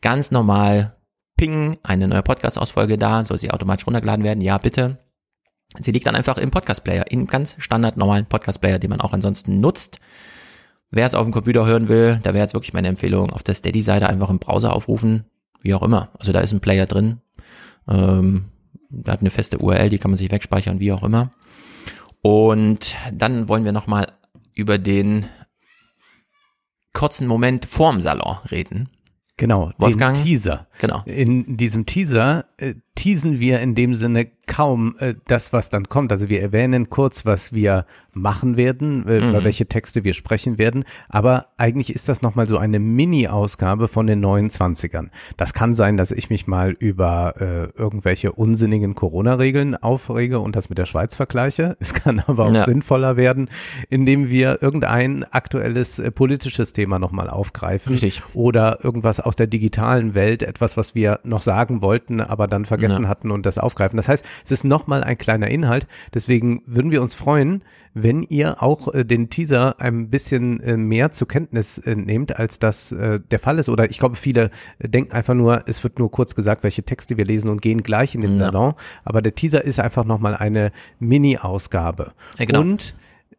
ganz 0.00 0.30
normal 0.30 0.96
ping, 1.36 1.78
eine 1.82 2.08
neue 2.08 2.22
Podcast-Ausfolge 2.22 2.98
da, 2.98 3.24
soll 3.24 3.38
sie 3.38 3.50
automatisch 3.50 3.86
runtergeladen 3.86 4.24
werden? 4.24 4.40
Ja, 4.40 4.58
bitte. 4.58 4.98
Sie 5.78 5.92
liegt 5.92 6.06
dann 6.06 6.16
einfach 6.16 6.38
im 6.38 6.50
Podcast-Player, 6.50 7.10
in 7.10 7.26
ganz 7.26 7.56
standard 7.58 7.96
normalen 7.96 8.26
Podcast-Player, 8.26 8.78
den 8.78 8.90
man 8.90 9.00
auch 9.00 9.12
ansonsten 9.12 9.60
nutzt. 9.60 9.98
Wer 10.90 11.06
es 11.06 11.14
auf 11.14 11.24
dem 11.24 11.32
Computer 11.32 11.64
hören 11.64 11.88
will, 11.88 12.20
da 12.22 12.34
wäre 12.34 12.44
jetzt 12.44 12.54
wirklich 12.54 12.74
meine 12.74 12.88
Empfehlung, 12.88 13.30
auf 13.30 13.42
der 13.42 13.54
Steady-Seite 13.54 14.08
einfach 14.08 14.28
im 14.28 14.38
Browser 14.38 14.74
aufrufen, 14.74 15.24
wie 15.62 15.74
auch 15.74 15.82
immer. 15.82 16.10
Also 16.18 16.32
da 16.32 16.40
ist 16.40 16.52
ein 16.52 16.60
Player 16.60 16.86
drin. 16.86 17.20
Ähm, 17.88 18.44
da 18.90 19.12
hat 19.12 19.20
eine 19.20 19.30
feste 19.30 19.58
URL, 19.58 19.88
die 19.88 19.98
kann 19.98 20.10
man 20.10 20.18
sich 20.18 20.30
wegspeichern, 20.30 20.80
wie 20.80 20.92
auch 20.92 21.02
immer. 21.02 21.30
Und 22.20 22.94
dann 23.10 23.48
wollen 23.48 23.64
wir 23.64 23.72
nochmal 23.72 24.12
über 24.54 24.76
den 24.76 25.26
kurzen 26.92 27.26
Moment 27.26 27.64
vorm 27.64 28.00
Salon 28.00 28.36
reden. 28.50 28.90
Genau, 29.42 29.72
Wolfgang? 29.78 30.22
Teaser. 30.22 30.68
Genau. 30.78 31.02
In 31.04 31.56
diesem 31.56 31.84
Teaser 31.84 32.44
äh, 32.58 32.74
teasen 32.94 33.40
wir 33.40 33.60
in 33.60 33.74
dem 33.74 33.94
Sinne 33.94 34.26
kaum 34.46 34.96
äh, 34.98 35.14
das, 35.28 35.52
was 35.52 35.70
dann 35.70 35.88
kommt. 35.88 36.12
Also 36.12 36.28
wir 36.28 36.42
erwähnen 36.42 36.90
kurz, 36.90 37.24
was 37.24 37.52
wir 37.54 37.86
machen 38.12 38.56
werden, 38.56 39.06
äh, 39.08 39.20
Mhm. 39.20 39.28
über 39.30 39.44
welche 39.44 39.66
Texte 39.66 40.04
wir 40.04 40.12
sprechen 40.14 40.58
werden. 40.58 40.84
Aber 41.08 41.46
eigentlich 41.56 41.94
ist 41.94 42.08
das 42.08 42.20
nochmal 42.22 42.46
so 42.48 42.58
eine 42.58 42.78
Mini-Ausgabe 42.80 43.88
von 43.88 44.06
den 44.06 44.20
29ern. 44.20 45.08
Das 45.36 45.54
kann 45.54 45.74
sein, 45.74 45.96
dass 45.96 46.10
ich 46.10 46.28
mich 46.28 46.46
mal 46.46 46.72
über 46.72 47.34
äh, 47.40 47.78
irgendwelche 47.80 48.32
unsinnigen 48.32 48.94
Corona-Regeln 48.94 49.74
aufrege 49.76 50.40
und 50.40 50.54
das 50.56 50.68
mit 50.68 50.76
der 50.78 50.86
Schweiz 50.86 51.16
vergleiche. 51.16 51.76
Es 51.80 51.94
kann 51.94 52.20
aber 52.26 52.46
auch 52.46 52.52
Ja. 52.54 52.64
sinnvoller 52.66 53.16
werden, 53.16 53.48
indem 53.88 54.28
wir 54.28 54.58
irgendein 54.62 55.24
aktuelles 55.24 55.98
äh, 55.98 56.10
politisches 56.10 56.72
Thema 56.72 56.98
nochmal 56.98 57.30
aufgreifen 57.30 57.92
Richtig. 57.92 58.22
oder 58.34 58.84
irgendwas 58.84 59.20
aus 59.20 59.36
der 59.36 59.46
digitalen 59.46 60.14
Welt, 60.14 60.42
etwas, 60.42 60.76
was 60.76 60.94
wir 60.94 61.20
noch 61.24 61.42
sagen 61.42 61.80
wollten, 61.80 62.20
aber 62.20 62.46
dann 62.48 62.64
vergessen 62.64 62.81
Ja. 62.90 63.08
hatten 63.08 63.30
und 63.30 63.46
das 63.46 63.58
aufgreifen. 63.58 63.96
Das 63.96 64.08
heißt, 64.08 64.24
es 64.44 64.50
ist 64.50 64.64
nochmal 64.64 65.04
ein 65.04 65.16
kleiner 65.16 65.48
Inhalt. 65.48 65.86
Deswegen 66.12 66.62
würden 66.66 66.90
wir 66.90 67.00
uns 67.02 67.14
freuen, 67.14 67.62
wenn 67.94 68.22
ihr 68.22 68.62
auch 68.62 68.92
äh, 68.92 69.04
den 69.04 69.30
Teaser 69.30 69.80
ein 69.80 70.08
bisschen 70.10 70.60
äh, 70.60 70.76
mehr 70.76 71.12
zur 71.12 71.28
Kenntnis 71.28 71.78
äh, 71.78 71.94
nehmt, 71.94 72.38
als 72.38 72.58
das 72.58 72.90
äh, 72.92 73.20
der 73.20 73.38
Fall 73.38 73.58
ist. 73.58 73.68
Oder 73.68 73.90
ich 73.90 73.98
glaube, 73.98 74.16
viele 74.16 74.50
äh, 74.78 74.88
denken 74.88 75.12
einfach 75.12 75.34
nur, 75.34 75.62
es 75.66 75.82
wird 75.84 75.98
nur 75.98 76.10
kurz 76.10 76.34
gesagt, 76.34 76.62
welche 76.62 76.82
Texte 76.82 77.16
wir 77.16 77.24
lesen 77.24 77.50
und 77.50 77.62
gehen 77.62 77.82
gleich 77.82 78.14
in 78.14 78.22
den 78.22 78.36
Ja. 78.38 78.46
Salon. 78.46 78.74
Aber 79.04 79.22
der 79.22 79.34
Teaser 79.34 79.62
ist 79.64 79.78
einfach 79.78 80.04
nochmal 80.04 80.34
eine 80.34 80.72
Mini-Ausgabe. 80.98 82.12
Ja, 82.38 82.44
genau. 82.44 82.60
Und 82.60 82.94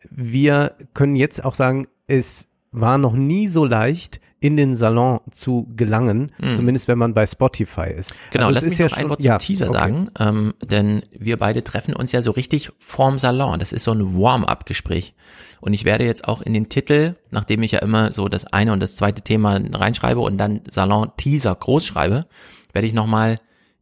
wir 0.10 0.74
können 0.94 1.16
jetzt 1.16 1.44
auch 1.44 1.56
sagen, 1.56 1.88
es 2.08 2.48
war 2.72 2.98
noch 2.98 3.14
nie 3.14 3.48
so 3.48 3.66
leicht, 3.66 4.20
in 4.44 4.58
den 4.58 4.76
Salon 4.76 5.22
zu 5.32 5.68
gelangen, 5.74 6.34
zumindest 6.54 6.90
wenn 6.90 6.98
man 6.98 7.14
bei 7.14 7.26
Spotify 7.26 7.90
ist. 7.96 8.12
Mhm. 8.12 8.16
Genau, 8.32 8.48
Also 8.48 8.56
lass 8.56 8.66
mich 8.66 8.78
ja 8.78 8.88
noch 8.88 8.98
ein 8.98 9.10
Wort 9.10 9.22
zum 9.22 9.28
ja, 9.28 9.38
Teaser 9.38 9.70
okay. 9.70 9.78
sagen, 9.80 10.10
ähm, 10.20 10.54
denn 10.62 11.02
wir 11.12 11.38
beide 11.38 11.64
treffen 11.64 11.96
uns 11.96 12.12
ja 12.12 12.22
so 12.22 12.32
richtig 12.32 12.72
vorm 12.80 13.20
Salon. 13.20 13.60
Das 13.60 13.72
ist 13.72 13.86
so 13.86 13.92
ein 13.92 14.16
Warm-up-Gespräch. 14.18 15.14
Und 15.62 15.74
ich 15.74 15.86
werde 15.86 16.04
jetzt 16.04 16.28
auch 16.28 16.42
in 16.42 16.54
den 16.54 16.68
Titel, 16.68 17.16
nachdem 17.32 17.64
ich 17.64 17.72
ja 17.72 17.80
immer 17.80 18.12
so 18.12 18.28
das 18.28 18.46
eine 18.46 18.74
und 18.74 18.82
das 18.82 18.98
zweite 18.98 19.22
Thema 19.22 19.62
reinschreibe 19.72 20.20
und 20.20 20.38
dann 20.38 20.60
Salon-Teaser 20.70 21.56
groß 21.56 21.86
schreibe, 21.86 22.26
werde 22.74 22.86
ich 22.86 22.94
nochmal 22.94 23.40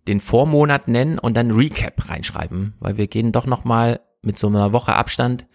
den 0.07 0.19
Vormonat 0.19 0.87
nennen 0.87 1.17
und 1.17 1.35
dann 1.35 1.49
Recap 1.49 2.07
reinschreiben, 2.07 2.75
weil 2.79 2.97
wir 2.97 3.07
gehen 3.07 3.31
doch 3.31 3.47
nochmal 3.47 3.99
mit 4.21 4.37
so 4.37 4.47
einer 4.47 4.73
Woche 4.73 4.95
Abstand 4.95 5.47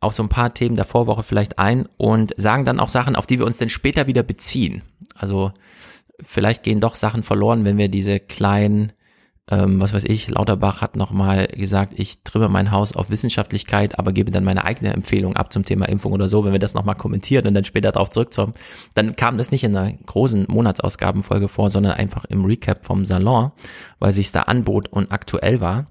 auf 0.00 0.14
so 0.14 0.22
ein 0.22 0.28
paar 0.28 0.54
Themen 0.54 0.76
der 0.76 0.86
Vorwoche 0.86 1.22
vielleicht 1.22 1.58
ein 1.58 1.86
und 1.98 2.32
sagen 2.36 2.64
dann 2.64 2.80
auch 2.80 2.88
Sachen, 2.88 3.16
auf 3.16 3.26
die 3.26 3.38
wir 3.38 3.46
uns 3.46 3.58
dann 3.58 3.68
später 3.68 4.06
wieder 4.06 4.22
beziehen. 4.22 4.82
Also 5.14 5.52
vielleicht 6.22 6.62
gehen 6.62 6.80
doch 6.80 6.96
Sachen 6.96 7.22
verloren, 7.22 7.64
wenn 7.64 7.76
wir 7.76 7.88
diese 7.88 8.18
kleinen, 8.18 8.92
ähm, 9.50 9.78
was 9.78 9.92
weiß 9.92 10.04
ich, 10.04 10.30
Lauterbach 10.30 10.80
hat 10.80 10.96
nochmal 10.96 11.48
gesagt, 11.48 11.92
ich 11.98 12.22
trimme 12.22 12.48
mein 12.48 12.70
Haus 12.70 12.94
auf 12.94 13.10
Wissenschaftlichkeit, 13.10 13.98
aber 13.98 14.12
gebe 14.12 14.30
dann 14.30 14.44
meine 14.44 14.64
eigene 14.64 14.94
Empfehlung 14.94 15.36
ab 15.36 15.52
zum 15.52 15.66
Thema 15.66 15.86
Impfung 15.86 16.12
oder 16.12 16.30
so, 16.30 16.44
wenn 16.44 16.52
wir 16.52 16.58
das 16.58 16.74
nochmal 16.74 16.94
kommentieren 16.94 17.46
und 17.46 17.52
dann 17.52 17.64
später 17.64 17.92
darauf 17.92 18.08
zurückkommen, 18.08 18.54
dann 18.94 19.16
kam 19.16 19.36
das 19.36 19.50
nicht 19.50 19.64
in 19.64 19.76
einer 19.76 19.92
großen 19.92 20.46
Monatsausgabenfolge 20.48 21.48
vor, 21.48 21.70
sondern 21.70 21.92
einfach 21.92 22.24
im 22.24 22.46
Recap 22.46 22.86
vom 22.86 23.04
Salon, 23.04 23.52
weil 23.98 24.12
sich 24.12 24.32
da 24.32 24.42
anbot 24.42 24.88
und 24.88 25.12
aktuell 25.12 25.60
war. 25.60 25.84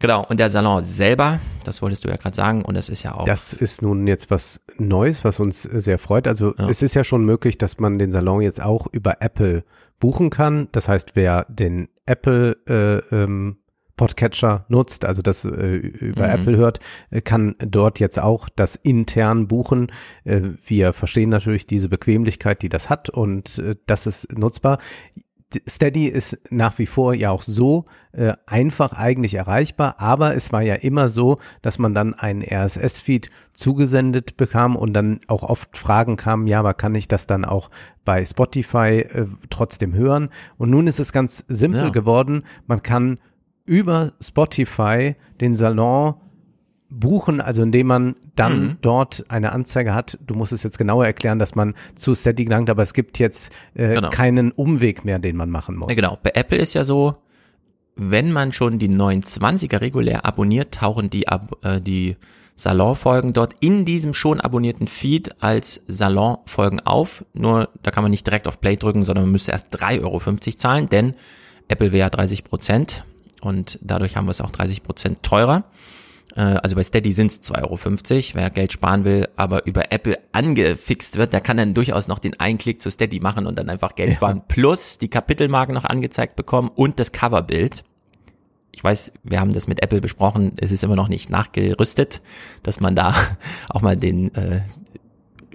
Genau, 0.00 0.24
und 0.28 0.38
der 0.38 0.48
Salon 0.48 0.84
selber, 0.84 1.40
das 1.64 1.82
wolltest 1.82 2.04
du 2.04 2.08
ja 2.08 2.16
gerade 2.16 2.36
sagen, 2.36 2.62
und 2.62 2.76
das 2.76 2.88
ist 2.88 3.02
ja 3.02 3.14
auch. 3.14 3.24
Das 3.24 3.52
ist 3.52 3.82
nun 3.82 4.06
jetzt 4.06 4.30
was 4.30 4.60
Neues, 4.78 5.24
was 5.24 5.40
uns 5.40 5.62
sehr 5.62 5.98
freut. 5.98 6.28
Also 6.28 6.54
Ja. 6.56 6.68
es 6.68 6.82
ist 6.82 6.94
ja 6.94 7.02
schon 7.04 7.24
möglich, 7.24 7.58
dass 7.58 7.78
man 7.78 7.98
den 7.98 8.12
Salon 8.12 8.40
jetzt 8.42 8.62
auch 8.62 8.86
über 8.92 9.16
Apple 9.20 9.64
buchen 9.98 10.30
kann. 10.30 10.68
Das 10.72 10.88
heißt, 10.88 11.16
wer 11.16 11.46
den 11.48 11.88
Apple 12.06 12.56
äh, 12.68 13.14
ähm, 13.14 13.56
Podcatcher 13.96 14.64
nutzt, 14.68 15.04
also 15.04 15.22
das 15.22 15.44
äh, 15.44 15.48
über 15.74 16.28
Mhm. 16.28 16.32
Apple 16.34 16.56
hört, 16.56 16.78
äh, 17.10 17.20
kann 17.20 17.56
dort 17.58 17.98
jetzt 17.98 18.20
auch 18.20 18.48
das 18.54 18.76
intern 18.76 19.48
buchen. 19.48 19.90
Äh, 20.22 20.42
wir 20.64 20.92
verstehen 20.92 21.30
natürlich 21.30 21.66
diese 21.66 21.88
Bequemlichkeit, 21.88 22.62
die 22.62 22.68
das 22.68 22.88
hat 22.88 23.10
und 23.10 23.58
äh, 23.58 23.74
das 23.86 24.06
ist 24.06 24.32
nutzbar. 24.38 24.78
Steady 25.66 26.06
ist 26.08 26.38
nach 26.50 26.78
wie 26.78 26.86
vor 26.86 27.14
ja 27.14 27.30
auch 27.30 27.42
so 27.42 27.86
äh, 28.12 28.34
einfach 28.46 28.92
eigentlich 28.92 29.34
erreichbar, 29.34 29.94
aber 29.98 30.34
es 30.34 30.52
war 30.52 30.60
ja 30.62 30.74
immer 30.74 31.08
so, 31.08 31.38
dass 31.62 31.78
man 31.78 31.94
dann 31.94 32.12
einen 32.12 32.42
RSS-Feed 32.42 33.30
zugesendet 33.54 34.36
bekam 34.36 34.76
und 34.76 34.92
dann 34.92 35.20
auch 35.26 35.42
oft 35.42 35.76
Fragen 35.76 36.16
kamen, 36.16 36.46
ja, 36.46 36.58
aber 36.60 36.74
kann 36.74 36.94
ich 36.94 37.08
das 37.08 37.26
dann 37.26 37.46
auch 37.46 37.70
bei 38.04 38.24
Spotify 38.26 39.00
äh, 39.00 39.26
trotzdem 39.48 39.94
hören? 39.94 40.28
Und 40.58 40.68
nun 40.70 40.86
ist 40.86 41.00
es 41.00 41.12
ganz 41.12 41.44
simpel 41.48 41.84
Ja. 41.84 41.88
geworden, 41.90 42.44
man 42.66 42.82
kann 42.82 43.18
über 43.64 44.12
Spotify 44.20 45.16
den 45.40 45.54
Salon 45.54 46.14
buchen, 46.90 47.40
also 47.40 47.62
indem 47.62 47.86
man 47.88 48.16
dann 48.34 48.60
Mhm. 48.64 48.76
dort 48.80 49.24
eine 49.28 49.52
Anzeige 49.52 49.94
hat. 49.94 50.18
Du 50.26 50.34
musst 50.34 50.52
es 50.52 50.62
jetzt 50.62 50.78
genauer 50.78 51.04
erklären, 51.06 51.38
dass 51.38 51.54
man 51.54 51.74
zu 51.94 52.14
Steady 52.14 52.44
gelangt, 52.44 52.70
aber 52.70 52.82
es 52.82 52.94
gibt 52.94 53.18
jetzt 53.18 53.52
äh, 53.74 53.94
Genau. 53.94 54.10
keinen 54.10 54.52
Umweg 54.52 55.04
mehr, 55.04 55.18
den 55.18 55.36
man 55.36 55.50
machen 55.50 55.76
muss. 55.76 55.90
Ja, 55.90 55.94
genau. 55.96 56.18
Bei 56.22 56.30
Apple 56.34 56.56
ist 56.58 56.74
ja 56.74 56.84
so, 56.84 57.16
wenn 57.96 58.32
man 58.32 58.52
schon 58.52 58.78
die 58.78 58.88
29er 58.88 59.80
regulär 59.80 60.24
abonniert, 60.24 60.74
tauchen 60.74 61.10
die, 61.10 61.28
Ab 61.28 61.56
äh, 61.62 61.80
die 61.80 62.16
Salonfolgen 62.54 63.32
dort 63.34 63.54
in 63.60 63.84
diesem 63.84 64.14
schon 64.14 64.40
abonnierten 64.40 64.86
Feed 64.88 65.42
als 65.42 65.82
Salonfolgen 65.86 66.80
auf. 66.80 67.24
Nur 67.32 67.68
da 67.82 67.90
kann 67.90 68.02
man 68.02 68.10
nicht 68.10 68.26
direkt 68.26 68.48
auf 68.48 68.60
Play 68.60 68.76
drücken, 68.76 69.04
sondern 69.04 69.24
man 69.24 69.32
müsste 69.32 69.52
erst 69.52 69.72
3,50 69.78 70.02
Euro 70.02 70.18
zahlen, 70.56 70.88
denn 70.88 71.14
Apple 71.68 71.92
wäre 71.92 72.00
ja 72.00 72.10
30 72.10 72.44
Prozent 72.44 73.04
und 73.42 73.78
dadurch 73.82 74.16
haben 74.16 74.26
wir 74.26 74.30
es 74.32 74.40
auch 74.40 74.50
30 74.50 74.82
Prozent 74.82 75.22
teurer. 75.22 75.64
Äh, 76.36 76.40
Also 76.40 76.76
bei 76.76 76.82
Steady 76.82 77.12
sind 77.12 77.32
es 77.32 77.42
2,50 77.42 77.60
Euro, 77.62 78.34
wer 78.34 78.50
Geld 78.50 78.72
sparen 78.72 79.04
will, 79.04 79.28
aber 79.36 79.66
über 79.66 79.92
Apple 79.92 80.18
angefixt 80.32 81.16
wird, 81.16 81.32
der 81.32 81.40
kann 81.40 81.56
dann 81.56 81.74
durchaus 81.74 82.08
noch 82.08 82.18
den 82.18 82.38
einen 82.40 82.58
Klick 82.58 82.80
zu 82.82 82.90
Steady 82.90 83.20
machen 83.20 83.46
und 83.46 83.58
dann 83.58 83.68
einfach 83.68 83.94
Geld 83.94 84.14
sparen. 84.14 84.42
Plus 84.48 84.98
die 84.98 85.08
Kapitelmarken 85.08 85.74
noch 85.74 85.84
angezeigt 85.84 86.36
bekommen 86.36 86.70
und 86.74 86.98
das 86.98 87.12
Coverbild. 87.12 87.84
Ich 88.72 88.84
weiß, 88.84 89.12
wir 89.24 89.40
haben 89.40 89.52
das 89.52 89.66
mit 89.66 89.82
Apple 89.82 90.00
besprochen, 90.00 90.52
es 90.56 90.70
ist 90.70 90.84
immer 90.84 90.94
noch 90.94 91.08
nicht 91.08 91.30
nachgerüstet, 91.30 92.22
dass 92.62 92.80
man 92.80 92.94
da 92.94 93.14
auch 93.70 93.82
mal 93.82 93.96
den 93.96 94.34
äh, 94.34 94.60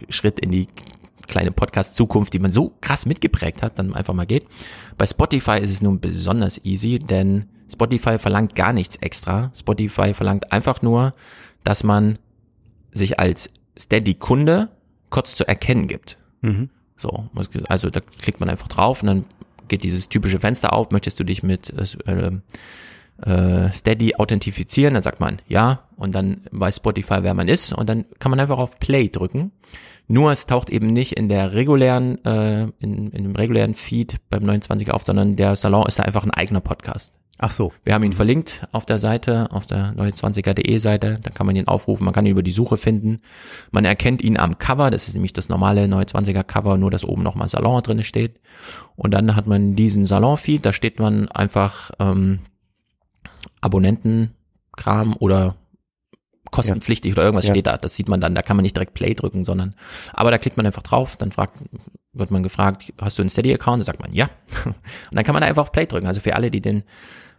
Schritt 0.10 0.40
in 0.40 0.52
die 0.52 0.68
kleine 1.28 1.52
Podcast-Zukunft, 1.52 2.34
die 2.34 2.40
man 2.40 2.52
so 2.52 2.74
krass 2.82 3.06
mitgeprägt 3.06 3.64
hat, 3.64 3.80
dann 3.80 3.94
einfach 3.94 4.14
mal 4.14 4.26
geht. 4.26 4.46
Bei 4.98 5.06
Spotify 5.06 5.58
ist 5.60 5.72
es 5.72 5.82
nun 5.82 6.00
besonders 6.02 6.60
easy, 6.66 7.00
denn 7.00 7.46
Spotify 7.71 8.19
verlangt 8.19 8.56
gar 8.56 8.73
nichts 8.73 8.97
extra. 8.97 9.52
Spotify 9.56 10.13
verlangt 10.13 10.52
einfach 10.52 10.82
nur, 10.82 11.13
dass 11.63 11.84
man 11.84 12.19
sich 12.91 13.19
als 13.19 13.49
Steady-Kunde 13.78 14.69
kurz 15.10 15.36
zu 15.36 15.47
erkennen 15.47 15.88
gibt. 15.88 16.17
Mhm. 16.41 16.69
So, 16.97 17.30
also 17.67 17.89
da 17.89 17.99
klickt 17.99 18.39
man 18.39 18.49
einfach 18.49 18.67
drauf 18.67 19.02
und 19.02 19.08
dann 19.08 19.26
geht 19.67 19.84
dieses 19.84 20.10
typische 20.10 20.39
Fenster 20.39 20.73
auf, 20.73 20.91
möchtest 20.91 21.19
du 21.19 21.23
dich 21.23 21.43
mit 21.43 21.69
äh, 22.06 22.32
äh, 23.21 23.71
Steady 23.71 24.15
authentifizieren, 24.15 24.93
dann 24.93 25.04
sagt 25.04 25.19
man 25.19 25.38
ja 25.47 25.84
und 25.95 26.13
dann 26.15 26.41
weiß 26.52 26.78
Spotify, 26.78 27.19
wer 27.21 27.34
man 27.34 27.47
ist 27.47 27.73
und 27.73 27.88
dann 27.88 28.06
kann 28.19 28.30
man 28.30 28.39
einfach 28.39 28.58
auf 28.58 28.80
Play 28.80 29.10
drücken. 29.10 29.52
Nur 30.08 30.32
es 30.32 30.45
taucht 30.45 30.69
eben 30.69 30.88
nicht 30.88 31.13
in 31.13 31.30
der 31.30 31.54
regulären, 31.54 32.23
äh, 32.26 32.63
in, 32.80 33.10
in 33.12 33.23
dem 33.23 33.36
regulären 33.36 33.73
Feed 33.73 34.17
beim 34.30 34.43
29 34.43 34.91
auf, 34.91 35.04
sondern 35.04 35.36
der 35.36 35.56
Salon 35.56 35.86
ist 35.88 35.99
da 35.99 36.04
einfach 36.04 36.23
ein 36.23 36.32
eigener 36.32 36.62
Podcast. 36.62 37.13
Ach 37.39 37.52
so. 37.52 37.73
Wir 37.84 37.93
haben 37.93 38.04
ihn 38.04 38.13
verlinkt 38.13 38.67
auf 38.71 38.86
der 38.86 38.99
Seite, 38.99 39.52
auf 39.52 39.65
der 39.65 39.93
29er.de 39.95 40.78
Seite, 40.78 41.19
da 41.21 41.32
kann 41.32 41.47
man 41.47 41.56
ihn 41.56 41.67
aufrufen, 41.67 42.06
man 42.06 42.13
kann 42.13 42.26
ihn 42.26 42.32
über 42.32 42.43
die 42.43 42.52
Suche 42.52 42.78
finden. 42.78 43.21
Man 43.71 43.86
erkennt 43.86 44.21
ihn 44.21 44.38
am 44.38 44.60
Cover, 44.60 44.91
das 44.91 45.08
ist 45.08 45.15
nämlich 45.15 45.34
das 45.34 45.49
normale 45.49 45.86
29er 45.86 46.43
Cover, 46.43 46.78
nur 46.78 46.91
dass 46.91 47.04
oben 47.04 47.23
nochmal 47.23 47.49
Salon 47.49 47.82
drin 47.82 48.04
steht. 48.04 48.39
Und 48.95 49.13
dann 49.13 49.36
hat 49.36 49.47
man 49.47 49.76
diesen 49.76 50.06
Salon-Feed, 50.06 50.65
da 50.65 50.73
steht 50.73 50.99
man 50.99 51.28
einfach 51.30 51.91
ähm, 51.99 52.39
Abonnentenkram 53.63 55.15
oder 55.19 55.56
kostenpflichtig 56.52 57.12
ja. 57.12 57.15
oder 57.15 57.23
irgendwas 57.23 57.45
ja. 57.45 57.54
steht 57.54 57.67
da. 57.67 57.78
Das 57.78 57.95
sieht 57.95 58.10
man 58.10 58.21
dann. 58.21 58.36
Da 58.36 58.41
kann 58.41 58.56
man 58.56 58.63
nicht 58.63 58.76
direkt 58.76 58.93
Play 58.93 59.13
drücken, 59.13 59.45
sondern, 59.45 59.73
aber 60.13 60.32
da 60.32 60.38
klickt 60.38 60.58
man 60.58 60.65
einfach 60.65 60.84
drauf, 60.84 61.17
dann 61.17 61.32
fragt, 61.32 61.58
wird 62.13 62.32
man 62.32 62.43
gefragt, 62.43 62.93
hast 63.02 63.17
du 63.17 63.23
einen 63.23 63.30
Steady-Account? 63.30 63.80
Dann 63.80 63.86
sagt 63.86 64.02
man 64.02 64.13
ja. 64.13 64.30
Und 64.65 64.76
dann 65.12 65.23
kann 65.23 65.34
man 65.34 65.41
da 65.41 65.47
einfach 65.47 65.63
auf 65.63 65.71
Play 65.71 65.86
drücken. 65.86 66.08
Also 66.08 66.21
für 66.21 66.36
alle, 66.36 66.52
die 66.52 66.62
den 66.62 66.84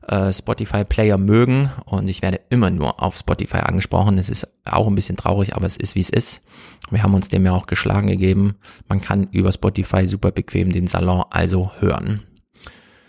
äh, 0.08 0.32
Spotify-Player 0.32 1.16
mögen 1.16 1.70
und 1.86 2.08
ich 2.08 2.22
werde 2.22 2.40
immer 2.50 2.70
nur 2.70 3.02
auf 3.02 3.16
Spotify 3.16 3.58
angesprochen. 3.58 4.18
Es 4.18 4.28
ist 4.28 4.48
auch 4.64 4.86
ein 4.86 4.94
bisschen 4.94 5.16
traurig, 5.16 5.54
aber 5.54 5.66
es 5.66 5.76
ist, 5.76 5.94
wie 5.94 6.00
es 6.00 6.10
ist. 6.10 6.42
Wir 6.90 7.02
haben 7.02 7.14
uns 7.14 7.28
dem 7.28 7.46
ja 7.46 7.52
auch 7.52 7.66
geschlagen 7.66 8.08
gegeben. 8.08 8.56
Man 8.88 9.00
kann 9.00 9.28
über 9.30 9.52
Spotify 9.52 10.06
super 10.06 10.30
bequem 10.30 10.72
den 10.72 10.86
Salon 10.86 11.24
also 11.30 11.70
hören. 11.78 12.22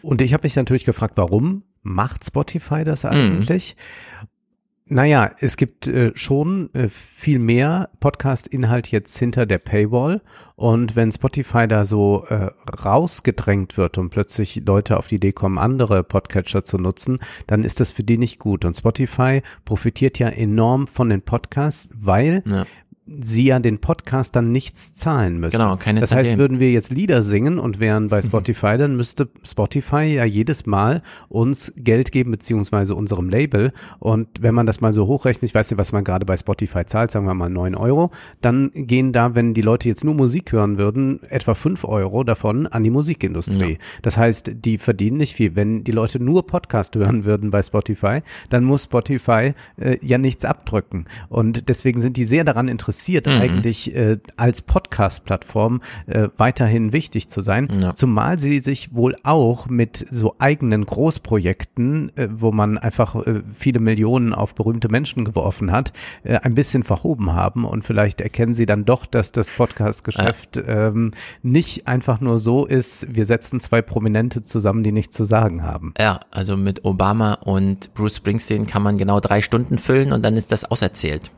Und 0.02 0.22
ich 0.22 0.34
habe 0.34 0.46
mich 0.46 0.56
natürlich 0.56 0.86
gefragt, 0.86 1.18
warum 1.18 1.64
macht 1.86 2.26
Spotify 2.26 2.84
das 2.84 3.04
mhm. 3.04 3.10
eigentlich? 3.10 3.76
Mhm. 3.78 4.28
Naja, 4.88 5.32
es 5.40 5.58
gibt 5.58 5.88
äh, 5.88 6.12
schon 6.14 6.72
äh, 6.76 6.90
viel 6.90 7.40
mehr 7.40 7.90
Podcast-Inhalt 8.00 8.88
jetzt 8.90 9.18
hinter 9.18 9.48
der 9.48 9.58
Paywall. 9.58 10.22
Und 10.56 10.96
wenn 10.96 11.12
Spotify 11.12 11.68
da 11.68 11.86
so 11.86 12.24
äh, 12.30 12.52
rausgedrängt 12.84 13.78
wird 13.78 13.98
und 13.98 14.12
plötzlich 14.12 14.62
Leute 14.64 14.98
auf 14.98 15.08
die 15.08 15.16
Idee 15.16 15.32
kommen, 15.32 15.58
andere 15.58 16.04
Podcatcher 16.04 16.66
zu 16.66 16.78
nutzen, 16.78 17.18
dann 17.48 17.64
ist 17.64 17.80
das 17.80 17.92
für 17.92 18.04
die 18.04 18.20
nicht 18.20 18.38
gut. 18.38 18.64
Und 18.64 18.78
Spotify 18.78 19.42
profitiert 19.64 20.20
ja 20.20 20.30
enorm 20.30 20.86
von 20.86 21.10
den 21.10 21.24
Podcasts, 21.24 21.90
weil 21.92 22.44
ja 22.46 22.66
sie 23.08 23.46
ja 23.46 23.60
den 23.60 23.78
Podcast 23.80 24.36
dann 24.36 24.50
nichts 24.50 24.94
zahlen 24.96 25.40
müssen. 25.40 25.58
Genau, 25.58 25.76
keine 25.78 26.00
Das 26.00 26.12
heißt, 26.12 26.40
würden 26.40 26.60
wir 26.60 26.72
jetzt 26.72 26.92
Lieder 26.92 27.22
singen 27.22 27.60
und 27.60 27.80
wären 27.80 28.08
bei 28.08 28.22
mhm. 28.22 28.26
Spotify, 28.26 28.78
dann 28.78 28.96
müsste 28.96 29.30
Spotify 29.44 30.06
ja 30.06 30.26
jedes 30.26 30.66
Mal 30.66 31.04
uns 31.30 31.72
Geld 31.78 32.12
geben, 32.12 32.32
beziehungsweise 32.32 32.96
unserem 32.96 33.30
Label. 33.30 33.74
Und 34.00 34.28
wenn 34.40 34.56
man 34.56 34.66
das 34.66 34.82
mal 34.82 34.92
so 34.94 35.06
hochrechnet, 35.06 35.44
ich 35.52 35.54
weiß 35.54 35.70
nicht, 35.70 35.78
was 35.78 35.92
man 35.92 36.04
gerade 36.04 36.26
bei 36.26 36.36
Spotify 36.36 36.86
zahlt, 36.88 37.12
sagen 37.12 37.28
wir 37.28 37.36
mal 37.36 37.50
neun 37.50 37.76
Euro, 37.76 38.10
dann 38.42 38.72
gehen 38.74 39.14
da, 39.14 39.36
wenn 39.36 39.54
die 39.54 39.62
Leute 39.62 39.88
jetzt 39.88 40.04
nur 40.04 40.16
Musik 40.16 40.52
hören 40.52 40.80
würden, 40.80 41.22
etwa 41.30 41.54
fünf 41.54 41.84
Euro 41.84 42.24
davon 42.24 42.66
an 42.66 42.84
die 42.84 42.90
Musikindustrie. 42.90 43.74
Ja. 43.74 43.78
Das 44.02 44.18
heißt, 44.18 44.52
die 44.66 44.80
verdienen 44.80 45.18
nicht 45.18 45.36
viel. 45.36 45.56
Wenn 45.56 45.84
die 45.84 45.92
Leute 45.92 46.20
nur 46.20 46.48
Podcast 46.48 46.96
hören 46.96 47.24
würden 47.24 47.52
bei 47.52 47.62
Spotify, 47.62 48.22
dann 48.50 48.64
muss 48.64 48.86
Spotify 48.86 49.54
äh, 49.78 50.00
ja 50.02 50.18
nichts 50.18 50.44
abdrücken. 50.44 51.06
Und 51.30 51.70
deswegen 51.70 52.02
sind 52.02 52.18
die 52.18 52.26
sehr 52.26 52.44
daran 52.44 52.68
interessiert, 52.68 52.95
interessiert, 52.96 53.28
mhm. 53.28 53.34
eigentlich 53.34 53.96
äh, 53.96 54.18
als 54.38 54.62
Podcast-Plattform 54.62 55.82
äh, 56.08 56.30
weiterhin 56.38 56.94
wichtig 56.94 57.30
zu 57.30 57.42
sein. 57.42 57.68
Ja. 57.82 57.96
Zumal 57.96 58.40
sie 58.40 58.60
sich 58.60 58.94
wohl 58.96 59.16
auch 59.24 59.68
mit 59.68 60.06
so 60.10 60.36
eigenen 60.40 60.86
Großprojekten, 60.86 62.12
äh, 62.16 62.30
wo 62.32 62.52
man 62.52 62.78
einfach 62.78 63.16
äh, 63.16 63.42
viele 63.54 63.80
Millionen 63.80 64.34
auf 64.34 64.56
berühmte 64.56 64.90
Menschen 64.90 65.26
geworfen 65.26 65.72
hat, 65.72 65.92
äh, 66.24 66.38
ein 66.38 66.56
bisschen 66.56 66.84
verhoben 66.84 67.34
haben. 67.34 67.66
Und 67.66 67.84
vielleicht 67.84 68.22
erkennen 68.22 68.54
sie 68.54 68.66
dann 68.66 68.86
doch, 68.86 69.06
dass 69.06 69.32
das 69.32 69.50
Podcast-Geschäft 69.50 70.58
ja. 70.58 70.88
ähm, 70.88 71.12
nicht 71.44 71.88
einfach 71.88 72.22
nur 72.22 72.40
so 72.40 72.66
ist, 72.66 73.14
wir 73.14 73.26
setzen 73.26 73.60
zwei 73.60 73.82
Prominente 73.82 74.44
zusammen, 74.44 74.84
die 74.84 74.92
nichts 74.92 75.18
zu 75.18 75.26
sagen 75.26 75.64
haben. 75.64 75.94
Ja, 76.00 76.22
also 76.32 76.56
mit 76.56 76.86
Obama 76.86 77.34
und 77.34 77.94
Bruce 77.94 78.18
Springsteen 78.18 78.68
kann 78.68 78.84
man 78.84 78.98
genau 78.98 79.20
drei 79.20 79.42
Stunden 79.42 79.78
füllen 79.78 80.14
und 80.14 80.24
dann 80.24 80.38
ist 80.38 80.52
das 80.52 80.66
auserzählt. 80.66 81.32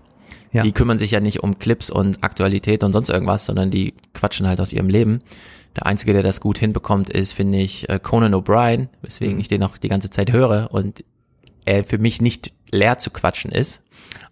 Ja. 0.51 0.63
Die 0.63 0.71
kümmern 0.71 0.97
sich 0.97 1.11
ja 1.11 1.19
nicht 1.19 1.43
um 1.43 1.59
Clips 1.59 1.89
und 1.89 2.23
Aktualität 2.23 2.83
und 2.83 2.93
sonst 2.93 3.09
irgendwas, 3.09 3.45
sondern 3.45 3.69
die 3.69 3.93
quatschen 4.13 4.47
halt 4.47 4.61
aus 4.61 4.73
ihrem 4.73 4.89
Leben. 4.89 5.21
Der 5.75 5.85
Einzige, 5.85 6.13
der 6.13 6.23
das 6.23 6.41
gut 6.41 6.57
hinbekommt, 6.57 7.09
ist, 7.09 7.33
finde 7.33 7.59
ich, 7.59 7.87
äh, 7.89 7.99
Conan 8.01 8.33
O'Brien, 8.33 8.87
weswegen 9.01 9.35
mhm. 9.35 9.41
ich 9.41 9.47
den 9.47 9.63
auch 9.63 9.77
die 9.77 9.89
ganze 9.89 10.09
Zeit 10.09 10.31
höre 10.31 10.69
und 10.71 11.03
er 11.65 11.83
für 11.83 11.97
mich 11.97 12.21
nicht 12.21 12.53
leer 12.71 12.97
zu 12.97 13.11
quatschen 13.11 13.51
ist. 13.51 13.81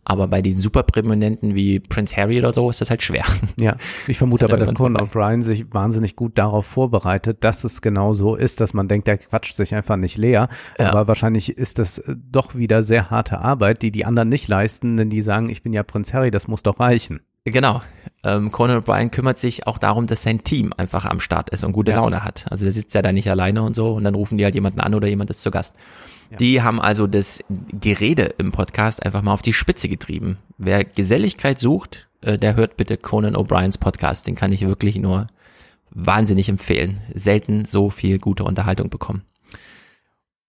Aber 0.05 0.27
bei 0.27 0.41
diesen 0.41 0.59
Superpräminenten 0.59 1.55
wie 1.55 1.79
Prince 1.79 2.15
Harry 2.15 2.37
oder 2.37 2.51
so 2.51 2.69
ist 2.69 2.79
das 2.79 2.89
halt 2.89 3.03
schwer. 3.03 3.25
Ja, 3.57 3.77
ich 4.07 4.17
vermute 4.17 4.45
aber, 4.45 4.57
dass 4.57 4.73
Conan 4.73 5.01
O'Brien 5.01 5.41
sich 5.41 5.73
wahnsinnig 5.73 6.15
gut 6.15 6.37
darauf 6.37 6.65
vorbereitet, 6.65 7.43
dass 7.43 7.63
es 7.63 7.81
genau 7.81 8.13
so 8.13 8.35
ist, 8.35 8.59
dass 8.59 8.73
man 8.73 8.87
denkt, 8.87 9.07
der 9.07 9.17
quatscht 9.17 9.55
sich 9.55 9.73
einfach 9.73 9.95
nicht 9.95 10.17
leer. 10.17 10.49
Ja. 10.77 10.91
Aber 10.91 11.07
wahrscheinlich 11.07 11.57
ist 11.57 11.79
das 11.79 11.97
äh, 11.99 12.15
doch 12.31 12.53
wieder 12.53 12.83
sehr 12.83 13.09
harte 13.09 13.39
Arbeit, 13.39 13.81
die 13.81 13.91
die 13.91 14.05
anderen 14.05 14.29
nicht 14.29 14.47
leisten, 14.47 14.97
denn 14.97 15.09
die 15.09 15.21
sagen, 15.21 15.49
ich 15.49 15.63
bin 15.63 15.73
ja 15.73 15.83
Prince 15.83 16.13
Harry, 16.13 16.31
das 16.31 16.47
muss 16.47 16.63
doch 16.63 16.79
reichen. 16.79 17.21
Genau. 17.45 17.81
Ähm, 18.23 18.51
Conan 18.51 18.81
O'Brien 18.81 19.09
kümmert 19.09 19.37
sich 19.37 19.67
auch 19.67 19.77
darum, 19.77 20.07
dass 20.07 20.23
sein 20.23 20.43
Team 20.43 20.73
einfach 20.75 21.05
am 21.05 21.19
Start 21.19 21.51
ist 21.51 21.63
und 21.63 21.71
gute 21.71 21.91
ja. 21.91 21.97
Laune 21.97 22.23
hat. 22.23 22.45
Also 22.49 22.65
der 22.65 22.73
sitzt 22.73 22.93
ja 22.95 23.01
da 23.01 23.11
nicht 23.11 23.29
alleine 23.29 23.61
und 23.61 23.75
so 23.75 23.93
und 23.93 24.03
dann 24.03 24.15
rufen 24.15 24.37
die 24.37 24.43
halt 24.43 24.55
jemanden 24.55 24.79
an 24.79 24.95
oder 24.95 25.07
jemand 25.07 25.29
ist 25.29 25.41
zu 25.41 25.51
Gast. 25.51 25.75
Die 26.39 26.61
haben 26.61 26.81
also 26.81 27.07
das 27.07 27.43
Gerede 27.49 28.33
im 28.37 28.51
Podcast 28.51 29.05
einfach 29.05 29.21
mal 29.21 29.33
auf 29.33 29.41
die 29.41 29.53
Spitze 29.53 29.87
getrieben. 29.87 30.37
Wer 30.57 30.83
Geselligkeit 30.83 31.59
sucht, 31.59 32.09
äh, 32.21 32.37
der 32.37 32.55
hört 32.55 32.77
bitte 32.77 32.97
Conan 32.97 33.35
O'Briens 33.35 33.79
Podcast. 33.79 34.27
Den 34.27 34.35
kann 34.35 34.51
ich 34.51 34.65
wirklich 34.65 34.97
nur 34.97 35.27
wahnsinnig 35.91 36.49
empfehlen. 36.49 36.99
Selten 37.13 37.65
so 37.65 37.89
viel 37.89 38.19
gute 38.19 38.43
Unterhaltung 38.43 38.89
bekommen. 38.89 39.23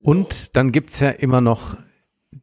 Und 0.01 0.57
dann 0.57 0.73
gibt's 0.73 1.01
ja 1.01 1.11
immer 1.11 1.41
noch 1.41 1.77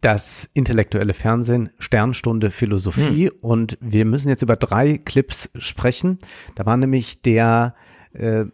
das 0.02 0.50
intellektuelle 0.54 1.14
Fernsehen, 1.14 1.70
Sternstunde 1.78 2.52
Philosophie. 2.52 3.28
Hm. 3.28 3.38
Und 3.42 3.78
wir 3.82 4.06
müssen 4.06 4.30
jetzt 4.30 4.42
über 4.42 4.56
drei 4.56 4.98
Clips 4.98 5.50
sprechen. 5.58 6.20
Da 6.56 6.66
war 6.66 6.78
nämlich 6.78 7.22
der 7.22 7.76
äh, 8.14 8.46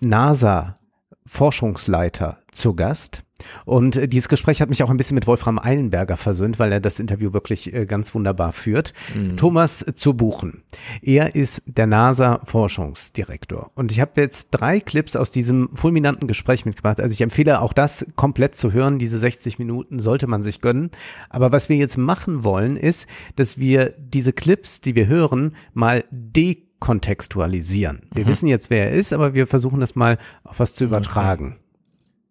NASA 0.00 0.78
Forschungsleiter 1.26 2.42
zu 2.50 2.74
Gast. 2.74 3.22
Und 3.64 3.96
äh, 3.96 4.08
dieses 4.08 4.28
Gespräch 4.28 4.60
hat 4.60 4.68
mich 4.68 4.82
auch 4.82 4.90
ein 4.90 4.96
bisschen 4.96 5.14
mit 5.14 5.26
Wolfram 5.26 5.58
Eilenberger 5.58 6.16
versöhnt, 6.16 6.58
weil 6.58 6.72
er 6.72 6.80
das 6.80 7.00
Interview 7.00 7.32
wirklich 7.32 7.74
äh, 7.74 7.86
ganz 7.86 8.14
wunderbar 8.14 8.52
führt. 8.52 8.92
Mhm. 9.14 9.36
Thomas 9.36 9.84
zu 9.94 10.14
buchen. 10.14 10.62
Er 11.02 11.34
ist 11.34 11.62
der 11.66 11.86
NASA-Forschungsdirektor. 11.86 13.70
Und 13.74 13.92
ich 13.92 14.00
habe 14.00 14.20
jetzt 14.20 14.48
drei 14.50 14.80
Clips 14.80 15.16
aus 15.16 15.32
diesem 15.32 15.70
fulminanten 15.74 16.28
Gespräch 16.28 16.64
mitgebracht. 16.66 17.00
Also 17.00 17.12
ich 17.12 17.20
empfehle 17.20 17.60
auch 17.60 17.72
das 17.72 18.06
komplett 18.16 18.54
zu 18.54 18.72
hören. 18.72 18.98
Diese 18.98 19.18
60 19.18 19.58
Minuten 19.58 20.00
sollte 20.00 20.26
man 20.26 20.42
sich 20.42 20.60
gönnen. 20.60 20.90
Aber 21.28 21.52
was 21.52 21.68
wir 21.68 21.76
jetzt 21.76 21.98
machen 21.98 22.44
wollen, 22.44 22.76
ist, 22.76 23.06
dass 23.36 23.58
wir 23.58 23.94
diese 23.98 24.32
Clips, 24.32 24.80
die 24.80 24.94
wir 24.94 25.06
hören, 25.06 25.54
mal 25.72 26.04
dekontextualisieren. 26.10 28.02
Wir 28.12 28.24
mhm. 28.24 28.28
wissen 28.28 28.46
jetzt, 28.48 28.70
wer 28.70 28.90
er 28.90 28.92
ist, 28.92 29.12
aber 29.12 29.34
wir 29.34 29.46
versuchen 29.46 29.80
das 29.80 29.94
mal 29.94 30.18
auf 30.44 30.60
was 30.60 30.74
zu 30.74 30.84
übertragen. 30.84 31.56
Okay 31.56 31.69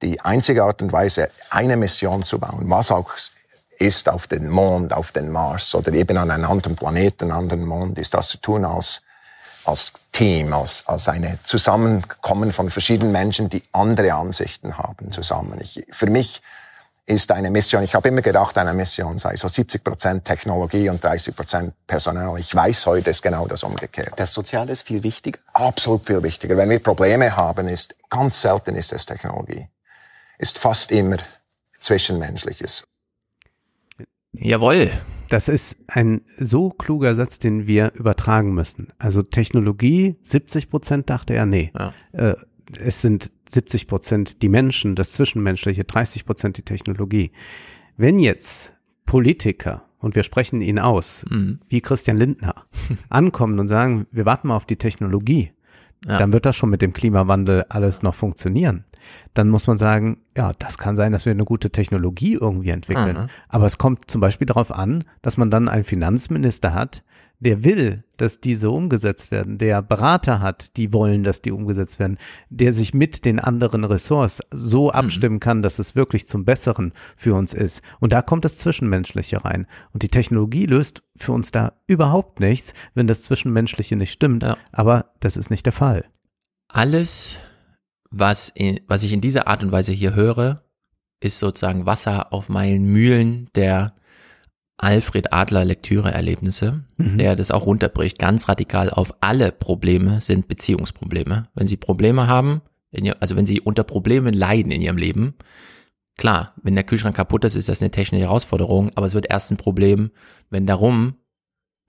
die 0.01 0.21
einzige 0.21 0.63
Art 0.63 0.81
und 0.81 0.91
Weise, 0.91 1.29
eine 1.49 1.77
Mission 1.77 2.23
zu 2.23 2.39
bauen, 2.39 2.69
was 2.69 2.91
auch 2.91 3.12
ist 3.79 4.09
auf 4.09 4.27
den 4.27 4.49
Mond, 4.49 4.93
auf 4.93 5.12
den 5.12 5.31
Mars 5.31 5.73
oder 5.73 5.93
eben 5.93 6.17
an 6.17 6.31
einem 6.31 6.45
anderen 6.45 6.75
Planeten, 6.75 7.31
anderen 7.31 7.65
Mond, 7.65 7.97
ist 7.97 8.13
das 8.13 8.27
zu 8.27 8.38
tun 8.38 8.65
als, 8.65 9.03
als 9.63 9.93
Team, 10.12 10.53
als, 10.53 10.83
als 10.85 11.07
eine 11.07 11.39
Zusammenkommen 11.43 12.51
von 12.51 12.69
verschiedenen 12.69 13.13
Menschen, 13.13 13.49
die 13.49 13.63
andere 13.71 14.13
Ansichten 14.13 14.77
haben 14.77 15.12
zusammen. 15.12 15.57
Ich, 15.62 15.85
für 15.91 16.07
mich 16.07 16.41
ist 17.05 17.31
eine 17.31 17.49
Mission, 17.49 17.81
ich 17.81 17.95
habe 17.95 18.09
immer 18.09 18.21
gedacht, 18.21 18.57
eine 18.57 18.73
Mission 18.73 19.17
sei 19.17 19.35
so 19.35 19.47
70 19.47 19.83
Prozent 19.83 20.25
Technologie 20.25 20.89
und 20.89 21.03
30 21.03 21.35
Prozent 21.35 21.73
Personal. 21.88 22.38
Ich 22.38 22.53
weiß 22.53 22.85
heute 22.85 23.12
ist 23.12 23.23
genau 23.23 23.47
das 23.47 23.63
umgekehrt. 23.63 24.13
Das 24.17 24.33
Soziale 24.33 24.73
ist 24.73 24.85
viel 24.85 25.01
wichtiger? 25.03 25.39
Absolut 25.53 26.05
viel 26.05 26.21
wichtiger. 26.21 26.55
Wenn 26.57 26.69
wir 26.69 26.79
Probleme 26.79 27.35
haben, 27.35 27.67
ist 27.67 27.95
ganz 28.09 28.41
selten 28.41 28.75
ist 28.75 28.93
es 28.93 29.05
Technologie 29.05 29.67
ist 30.39 30.58
fast 30.58 30.91
immer 30.91 31.17
Zwischenmenschliches. 31.80 32.84
Jawohl. 34.32 34.89
Das 35.30 35.47
ist 35.47 35.78
ein 35.88 36.21
so 36.38 36.71
kluger 36.71 37.13
Satz, 37.13 37.38
den 37.38 37.67
wir 37.67 37.93
übertragen 37.93 38.54
müssen. 38.54 38.88
Also 38.97 39.21
Technologie, 39.21 40.15
70 40.23 40.71
Prozent 40.71 41.10
dachte 41.10 41.36
er, 41.36 41.45
nee. 41.45 41.71
Ja. 41.78 41.93
Äh, 42.13 42.36
es 42.80 43.02
sind 43.02 43.32
70 43.49 43.88
Prozent 43.88 44.41
die 44.41 44.49
Menschen, 44.49 44.95
das 44.95 45.12
Zwischenmenschliche, 45.12 45.84
30 45.84 46.25
Prozent 46.25 46.58
die 46.58 46.63
Technologie. 46.63 47.32
Wenn 47.97 48.17
jetzt 48.17 48.73
Politiker, 49.06 49.86
und 49.99 50.15
wir 50.15 50.23
sprechen 50.23 50.62
ihn 50.62 50.80
aus, 50.80 51.25
mhm. 51.30 51.60
wie 51.67 51.82
Christian 51.82 52.17
Lindner, 52.17 52.65
ankommen 53.10 53.60
und 53.60 53.67
sagen, 53.67 54.08
wir 54.12 54.25
warten 54.25 54.47
mal 54.47 54.56
auf 54.56 54.65
die 54.65 54.78
Technologie, 54.78 55.52
ja. 56.05 56.17
dann 56.17 56.33
wird 56.33 56.45
das 56.45 56.55
schon 56.55 56.69
mit 56.69 56.81
dem 56.81 56.93
Klimawandel 56.93 57.65
alles 57.69 58.03
noch 58.03 58.15
funktionieren 58.15 58.85
dann 59.33 59.49
muss 59.49 59.67
man 59.67 59.77
sagen, 59.77 60.17
ja, 60.35 60.51
das 60.59 60.77
kann 60.77 60.95
sein, 60.95 61.12
dass 61.12 61.25
wir 61.25 61.31
eine 61.31 61.45
gute 61.45 61.69
Technologie 61.69 62.33
irgendwie 62.33 62.69
entwickeln. 62.69 63.17
Mhm. 63.17 63.27
Aber 63.47 63.65
es 63.65 63.77
kommt 63.77 64.09
zum 64.09 64.21
Beispiel 64.21 64.47
darauf 64.47 64.71
an, 64.71 65.03
dass 65.21 65.38
man 65.38 65.51
dann 65.51 65.67
einen 65.69 65.83
Finanzminister 65.83 66.73
hat, 66.73 67.03
der 67.39 67.63
will, 67.63 68.04
dass 68.17 68.41
diese 68.41 68.69
umgesetzt 68.69 69.32
werden, 69.32 69.58
der 69.58 69.82
Berater 69.82 70.41
hat, 70.41 70.75
die 70.75 70.91
wollen, 70.91 71.23
dass 71.23 71.41
die 71.41 71.52
umgesetzt 71.52 71.99
werden, 71.99 72.17
der 72.49 72.73
sich 72.73 72.93
mit 72.93 73.23
den 73.23 73.39
anderen 73.39 73.86
Ressorts 73.86 74.41
so 74.52 74.86
mhm. 74.86 74.91
abstimmen 74.91 75.39
kann, 75.39 75.62
dass 75.62 75.80
es 75.80 75.95
wirklich 75.95 76.28
zum 76.28 76.43
Besseren 76.43 76.93
für 77.15 77.34
uns 77.36 77.54
ist. 77.54 77.82
Und 77.99 78.12
da 78.12 78.21
kommt 78.21 78.43
das 78.43 78.58
Zwischenmenschliche 78.58 79.43
rein. 79.45 79.67
Und 79.93 80.04
die 80.04 80.10
Technologie 80.10 80.65
löst 80.65 81.02
für 81.15 81.32
uns 81.32 81.52
da 81.52 81.73
überhaupt 81.88 82.39
nichts, 82.39 82.73
wenn 82.93 83.08
das 83.08 83.23
Zwischenmenschliche 83.23 83.95
nicht 83.95 84.12
stimmt. 84.12 84.43
Ja. 84.43 84.58
Aber 84.71 85.13
das 85.21 85.38
ist 85.38 85.49
nicht 85.49 85.65
der 85.65 85.73
Fall. 85.73 86.06
Alles 86.67 87.38
was, 88.12 88.49
in, 88.49 88.80
was 88.88 89.04
ich 89.04 89.13
in 89.13 89.21
dieser 89.21 89.47
Art 89.47 89.63
und 89.63 89.71
Weise 89.71 89.91
hier 89.91 90.13
höre, 90.13 90.63
ist 91.21 91.39
sozusagen 91.39 91.86
Wasser 91.86 92.34
auf 92.34 92.49
meinen 92.49 92.86
Mühlen 92.86 93.49
der 93.56 93.93
Alfred 94.82 95.34
Adler 95.34 95.65
Lektüre-Erlebnisse, 95.65 96.86
der 96.98 97.36
das 97.36 97.52
auch 97.52 97.65
runterbricht, 97.65 98.18
ganz 98.18 98.48
radikal 98.48 98.89
auf 98.89 99.13
alle 99.20 99.52
Probleme 99.52 100.22
sind 100.22 100.48
Beziehungsprobleme. 100.48 101.48
Wenn 101.54 101.68
Sie 101.68 101.76
Probleme 101.76 102.28
haben, 102.28 102.62
ihr, 102.92 103.22
also 103.22 103.36
wenn 103.36 103.46
Sie 103.46 103.60
unter 103.60 103.84
Problemen 103.84 104.34
leiden 104.34 104.72
in 104.72 104.82
Ihrem 104.82 104.98
Leben, 104.98 105.34
klar, 106.18 106.54
wenn 106.63 106.76
der 106.76 106.86
Kühlschrank 106.86 107.15
kaputt 107.15 107.44
ist, 107.44 107.56
ist 107.56 107.68
das 107.68 107.82
eine 107.82 107.92
technische 107.92 108.24
Herausforderung, 108.24 108.92
aber 108.96 109.06
es 109.06 109.13
wird 109.13 109.30
erst 109.30 109.52
ein 109.52 109.58
Problem, 109.58 110.12
wenn 110.50 110.65
darum 110.65 111.15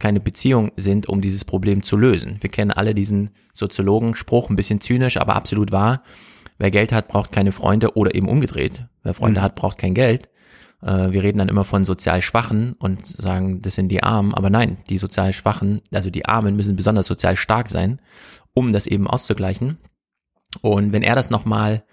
keine 0.01 0.19
Beziehung 0.19 0.73
sind, 0.77 1.09
um 1.09 1.21
dieses 1.21 1.45
Problem 1.45 1.85
zu 1.85 1.97
lösen. 1.97 2.39
Wir 2.41 2.51
kennen 2.51 2.73
alle 2.73 2.95
diesen 2.95 3.31
Soziologen-Spruch, 3.55 4.51
ein 4.51 4.57
bisschen 4.57 4.81
zynisch, 4.81 5.17
aber 5.17 5.37
absolut 5.37 5.71
wahr. 5.71 6.03
Wer 6.59 6.73
Geld 6.73 6.93
hat, 6.93 7.07
braucht 7.07 7.31
keine 7.31 7.53
Freunde 7.53 7.95
oder 7.97 8.15
eben 8.15 8.29
umgedreht. 8.29 8.85
Wer 9.03 9.15
Freunde 9.15 9.43
hat, 9.43 9.55
braucht 9.55 9.79
kein 9.79 9.95
Geld. 9.95 10.29
Äh, 10.83 11.13
wir 11.13 11.23
reden 11.23 11.39
dann 11.39 11.49
immer 11.49 11.65
von 11.65 11.85
sozial 11.85 12.23
Schwachen 12.23 12.75
und 12.75 13.07
sagen, 13.07 13.63
das 13.63 13.75
sind 13.75 13.89
die 13.89 14.03
Armen. 14.03 14.35
Aber 14.35 14.51
nein, 14.51 14.79
die 14.89 14.99
sozial 14.99 15.33
Schwachen, 15.33 15.83
also 15.93 16.11
die 16.11 16.27
Armen 16.27 16.57
müssen 16.57 16.77
besonders 16.77 17.07
sozial 17.07 17.37
stark 17.37 17.69
sein, 17.69 18.01
um 18.55 18.73
das 18.73 18.87
eben 18.87 19.07
auszugleichen. 19.07 19.79
Und 20.63 20.93
wenn 20.93 21.03
er 21.03 21.15
das 21.15 21.31
nochmal 21.31 21.85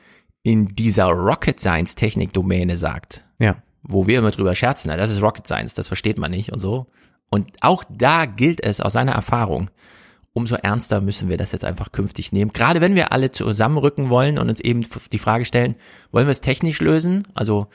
in 0.44 0.68
dieser 0.70 1.08
Rocket 1.08 1.60
Science 1.60 1.96
Technik 1.96 2.34
Domäne 2.34 2.78
sagt, 2.78 3.26
Ja. 3.40 3.58
wo 3.84 4.08
wir 4.08 4.20
immer 4.20 4.32
drüber 4.32 4.56
scherzen, 4.56 4.90
das 4.90 5.12
ist 5.12 5.22
Rocket 5.22 5.46
Science, 5.46 5.76
das 5.76 5.88
versteht 5.88 6.18
man 6.18 6.32
nicht 6.32 6.52
und 6.52 6.60
so. 6.60 6.88
Und 7.30 7.52
auch 7.62 7.84
da 7.90 8.26
gilt 8.26 8.64
es 8.64 8.80
aus 8.80 8.94
seiner 8.94 9.12
Erfahrung, 9.12 9.70
umso 10.34 10.56
ernster 10.56 11.02
müssen 11.02 11.30
wir 11.30 11.38
das 11.38 11.52
jetzt 11.52 11.66
einfach 11.66 11.92
künftig 11.92 12.32
nehmen. 12.32 12.52
Gerade 12.52 12.80
wenn 12.80 12.96
wir 12.96 13.12
alle 13.12 13.32
zusammenrücken 13.32 14.10
wollen 14.10 14.38
und 14.38 14.50
uns 14.50 14.62
eben 14.62 14.86
die 15.12 15.18
Frage 15.20 15.46
stellen, 15.46 15.76
wollen 16.12 16.28
wir 16.28 16.32
es 16.32 16.42
technisch 16.42 16.80
lösen? 16.80 17.24
Also 17.34 17.68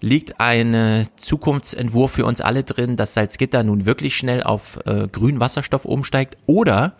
liegt 0.00 0.40
ein 0.40 0.74
äh, 0.74 1.04
Zukunftsentwurf 1.16 2.12
für 2.12 2.26
uns 2.26 2.40
alle 2.40 2.64
drin, 2.64 2.96
dass 2.96 3.14
Salzgitter 3.14 3.62
nun 3.62 3.86
wirklich 3.86 4.16
schnell 4.16 4.42
auf 4.42 4.78
äh, 4.84 5.08
grünen 5.08 5.40
Wasserstoff 5.40 5.84
umsteigt? 5.84 6.36
Oder 6.46 6.96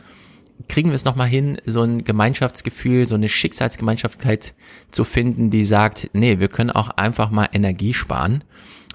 kriegen 0.68 0.88
wir 0.88 0.94
es 0.94 1.04
nochmal 1.04 1.28
hin, 1.28 1.58
so 1.66 1.82
ein 1.82 2.04
Gemeinschaftsgefühl, 2.04 3.06
so 3.06 3.14
eine 3.14 3.28
Schicksalsgemeinschaftlichkeit 3.28 4.54
zu 4.90 5.04
finden, 5.04 5.50
die 5.50 5.64
sagt, 5.64 6.10
nee, 6.12 6.40
wir 6.40 6.48
können 6.48 6.70
auch 6.70 6.90
einfach 6.90 7.30
mal 7.30 7.48
Energie 7.52 7.94
sparen. 7.94 8.44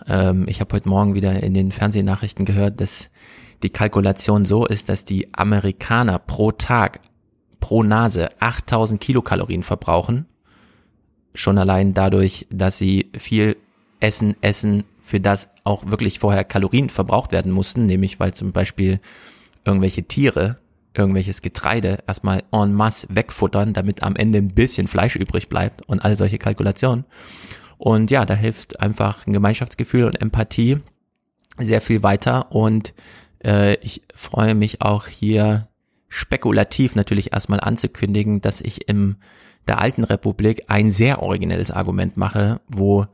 Ähm, 0.07 0.45
ich 0.47 0.59
habe 0.61 0.75
heute 0.75 0.89
Morgen 0.89 1.13
wieder 1.13 1.41
in 1.43 1.53
den 1.53 1.71
Fernsehnachrichten 1.71 2.45
gehört, 2.45 2.81
dass 2.81 3.11
die 3.63 3.69
Kalkulation 3.69 4.45
so 4.45 4.65
ist, 4.65 4.89
dass 4.89 5.05
die 5.05 5.33
Amerikaner 5.33 6.17
pro 6.17 6.51
Tag, 6.51 7.01
pro 7.59 7.83
Nase 7.83 8.29
8000 8.39 8.99
Kilokalorien 8.99 9.61
verbrauchen. 9.61 10.25
Schon 11.35 11.59
allein 11.59 11.93
dadurch, 11.93 12.47
dass 12.49 12.79
sie 12.79 13.11
viel 13.17 13.55
Essen 14.01 14.35
essen, 14.41 14.83
für 14.99 15.19
das 15.19 15.49
auch 15.63 15.89
wirklich 15.89 16.19
vorher 16.19 16.43
Kalorien 16.43 16.89
verbraucht 16.89 17.31
werden 17.31 17.51
mussten, 17.51 17.85
nämlich 17.85 18.19
weil 18.19 18.33
zum 18.33 18.51
Beispiel 18.51 18.99
irgendwelche 19.63 20.03
Tiere 20.03 20.57
irgendwelches 20.93 21.41
Getreide 21.41 21.99
erstmal 22.07 22.43
en 22.51 22.73
masse 22.73 23.07
wegfuttern, 23.09 23.73
damit 23.73 24.03
am 24.03 24.15
Ende 24.15 24.39
ein 24.39 24.49
bisschen 24.49 24.87
Fleisch 24.87 25.15
übrig 25.15 25.49
bleibt 25.49 25.87
und 25.87 25.99
all 25.99 26.15
solche 26.15 26.37
Kalkulationen. 26.37 27.05
Und 27.77 28.11
ja, 28.11 28.25
da 28.25 28.33
hilft 28.33 28.79
einfach 28.79 29.25
ein 29.25 29.33
Gemeinschaftsgefühl 29.33 30.03
und 30.03 30.21
Empathie 30.21 30.79
sehr 31.57 31.81
viel 31.81 32.03
weiter. 32.03 32.51
Und 32.51 32.93
äh, 33.43 33.75
ich 33.75 34.03
freue 34.13 34.53
mich 34.53 34.81
auch 34.81 35.07
hier 35.07 35.67
spekulativ 36.07 36.95
natürlich 36.95 37.33
erstmal 37.33 37.59
anzukündigen, 37.59 38.41
dass 38.41 38.61
ich 38.61 38.87
im 38.89 39.15
der 39.67 39.79
alten 39.79 40.03
Republik 40.03 40.63
ein 40.67 40.91
sehr 40.91 41.21
originelles 41.21 41.71
Argument 41.71 42.17
mache, 42.17 42.61
wo 42.67 43.05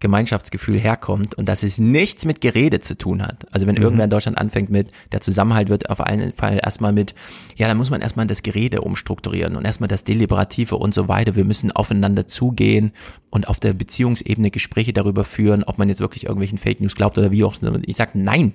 Gemeinschaftsgefühl 0.00 0.78
herkommt 0.78 1.34
und 1.34 1.48
dass 1.48 1.64
es 1.64 1.78
nichts 1.78 2.24
mit 2.24 2.40
Gerede 2.40 2.78
zu 2.78 2.96
tun 2.96 3.20
hat. 3.20 3.52
Also 3.52 3.66
wenn 3.66 3.74
Mhm. 3.74 3.82
irgendwer 3.82 4.04
in 4.04 4.10
Deutschland 4.10 4.38
anfängt 4.38 4.70
mit, 4.70 4.92
der 5.10 5.20
Zusammenhalt 5.20 5.68
wird 5.70 5.90
auf 5.90 6.00
einen 6.00 6.32
Fall 6.32 6.60
erstmal 6.62 6.92
mit, 6.92 7.16
ja, 7.56 7.66
dann 7.66 7.76
muss 7.76 7.90
man 7.90 8.00
erstmal 8.00 8.26
das 8.28 8.42
Gerede 8.42 8.80
umstrukturieren 8.82 9.56
und 9.56 9.64
erstmal 9.64 9.88
das 9.88 10.04
Deliberative 10.04 10.76
und 10.76 10.94
so 10.94 11.08
weiter. 11.08 11.34
Wir 11.34 11.44
müssen 11.44 11.72
aufeinander 11.72 12.28
zugehen 12.28 12.92
und 13.30 13.48
auf 13.48 13.58
der 13.58 13.72
Beziehungsebene 13.72 14.52
Gespräche 14.52 14.92
darüber 14.92 15.24
führen, 15.24 15.64
ob 15.64 15.78
man 15.78 15.88
jetzt 15.88 16.00
wirklich 16.00 16.24
irgendwelchen 16.24 16.58
Fake 16.58 16.80
News 16.80 16.94
glaubt 16.94 17.18
oder 17.18 17.32
wie 17.32 17.42
auch. 17.42 17.56
Ich 17.84 17.96
sage 17.96 18.12
nein, 18.14 18.54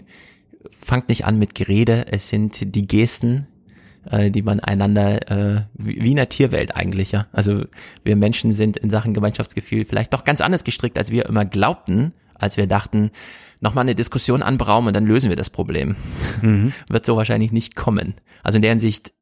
fangt 0.71 1.09
nicht 1.09 1.25
an 1.25 1.37
mit 1.37 1.55
Gerede. 1.55 2.07
Es 2.09 2.29
sind 2.29 2.73
die 2.73 2.87
Gesten, 2.87 3.47
äh, 4.09 4.31
die 4.31 4.41
man 4.41 4.59
einander, 4.59 5.31
äh, 5.31 5.61
wie 5.73 6.11
in 6.11 6.15
der 6.15 6.29
Tierwelt 6.29 6.75
eigentlich, 6.75 7.11
ja. 7.11 7.27
Also 7.31 7.65
wir 8.03 8.15
Menschen 8.15 8.53
sind 8.53 8.77
in 8.77 8.89
Sachen 8.89 9.13
Gemeinschaftsgefühl 9.13 9.85
vielleicht 9.85 10.13
doch 10.13 10.23
ganz 10.23 10.41
anders 10.41 10.63
gestrickt, 10.63 10.97
als 10.97 11.09
wir 11.09 11.25
immer 11.25 11.45
glaubten, 11.45 12.13
als 12.33 12.57
wir 12.57 12.67
dachten, 12.67 13.11
nochmal 13.59 13.83
eine 13.83 13.95
Diskussion 13.95 14.43
anberaumen 14.43 14.89
und 14.89 14.93
dann 14.93 15.05
lösen 15.05 15.29
wir 15.29 15.37
das 15.37 15.49
Problem. 15.49 15.95
Wird 16.41 17.05
so 17.05 17.15
wahrscheinlich 17.15 17.51
nicht 17.51 17.75
kommen. 17.75 18.15
Also 18.43 18.57
in 18.57 18.61
der 18.61 18.71
Hinsicht, 18.71 19.13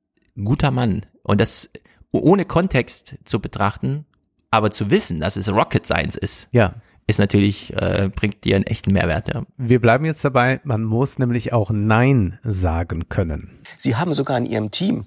guter 0.43 0.71
Mann. 0.71 1.05
Und 1.23 1.39
das 1.39 1.69
ohne 2.11 2.45
Kontext 2.45 3.17
zu 3.23 3.39
betrachten, 3.39 4.05
aber 4.49 4.71
zu 4.71 4.89
wissen, 4.91 5.19
dass 5.19 5.37
es 5.37 5.51
Rocket 5.51 5.85
Science 5.85 6.17
ist, 6.17 6.49
Ja. 6.51 6.75
Ist 7.07 7.19
natürlich, 7.19 7.73
äh, 7.73 8.09
bringt 8.15 8.43
dir 8.43 8.55
einen 8.55 8.65
echten 8.65 8.93
Mehrwert, 8.93 9.27
ja. 9.33 9.43
Wir 9.57 9.81
bleiben 9.81 10.05
jetzt 10.05 10.23
dabei, 10.23 10.61
man 10.63 10.83
muss 10.83 11.19
nämlich 11.19 11.53
auch 11.53 11.69
Nein 11.71 12.39
sagen 12.43 13.09
können. 13.09 13.59
Sie 13.77 13.95
haben 13.95 14.13
sogar 14.13 14.37
in 14.37 14.45
Ihrem 14.45 14.71
Team 14.71 15.05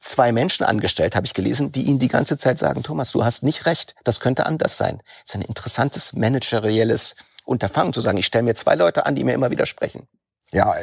zwei 0.00 0.32
Menschen 0.32 0.64
angestellt, 0.64 1.16
habe 1.16 1.26
ich 1.26 1.34
gelesen, 1.34 1.72
die 1.72 1.82
Ihnen 1.82 1.98
die 1.98 2.08
ganze 2.08 2.38
Zeit 2.38 2.58
sagen, 2.58 2.82
Thomas, 2.82 3.10
du 3.12 3.24
hast 3.24 3.42
nicht 3.42 3.66
recht, 3.66 3.94
das 4.04 4.20
könnte 4.20 4.46
anders 4.46 4.76
sein. 4.76 4.98
Das 5.24 5.34
ist 5.34 5.36
ein 5.36 5.48
interessantes 5.48 6.12
managerielles 6.12 7.16
Unterfangen 7.46 7.92
zu 7.92 8.00
sagen, 8.00 8.18
ich 8.18 8.26
stelle 8.26 8.44
mir 8.44 8.54
zwei 8.54 8.74
Leute 8.74 9.06
an, 9.06 9.14
die 9.14 9.24
mir 9.24 9.34
immer 9.34 9.50
widersprechen. 9.50 10.06
Ja, 10.52 10.74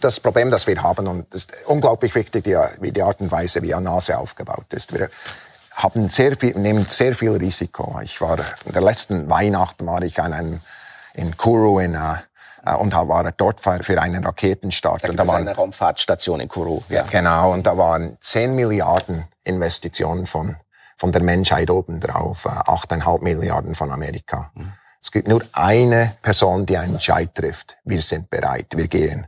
das 0.00 0.20
Problem, 0.20 0.50
das 0.50 0.66
wir 0.66 0.80
haben, 0.82 1.08
und 1.08 1.34
das 1.34 1.44
ist 1.44 1.52
unglaublich 1.66 2.14
wichtig, 2.14 2.44
die, 2.44 2.56
wie 2.80 2.92
die 2.92 3.02
Art 3.02 3.20
und 3.20 3.30
Weise, 3.32 3.60
wie 3.62 3.74
Anase 3.74 4.16
aufgebaut 4.16 4.72
ist. 4.72 4.92
Wir 4.92 5.10
haben 5.76 6.08
sehr 6.08 6.36
viel, 6.36 6.58
nehmen 6.58 6.84
sehr 6.86 7.14
viel 7.14 7.32
Risiko. 7.32 8.00
Ich 8.02 8.20
war, 8.20 8.38
in 8.64 8.72
der 8.72 8.82
letzten 8.82 9.28
Weihnachten 9.28 9.86
war 9.86 10.02
ich 10.02 10.18
an 10.20 10.32
einem, 10.32 10.60
in 11.12 11.36
Kuru 11.36 11.78
in, 11.78 11.94
äh, 11.94 12.74
und 12.74 12.94
war 12.94 13.30
dort 13.32 13.60
für, 13.60 14.00
einen 14.00 14.24
Raketenstart. 14.24 15.04
Da 15.04 15.08
und 15.10 15.16
da 15.16 15.28
waren, 15.28 15.42
eine 15.42 15.54
Raumfahrtstation 15.54 16.40
in 16.40 16.48
Kourou. 16.48 16.82
Ja. 16.88 17.02
Genau, 17.02 17.52
und 17.52 17.66
da 17.66 17.76
waren 17.76 18.16
10 18.20 18.54
Milliarden 18.54 19.24
Investitionen 19.44 20.26
von, 20.26 20.56
von 20.96 21.12
der 21.12 21.22
Menschheit 21.22 21.70
obendrauf, 21.70 22.46
äh, 22.46 22.48
8,5 22.48 23.22
Milliarden 23.22 23.74
von 23.74 23.92
Amerika. 23.92 24.50
Es 25.02 25.12
gibt 25.12 25.28
nur 25.28 25.44
eine 25.52 26.16
Person, 26.22 26.66
die 26.66 26.76
einen 26.78 26.94
Entscheid 26.94 27.32
trifft. 27.34 27.76
Wir 27.84 28.02
sind 28.02 28.30
bereit, 28.30 28.66
wir 28.74 28.88
gehen. 28.88 29.26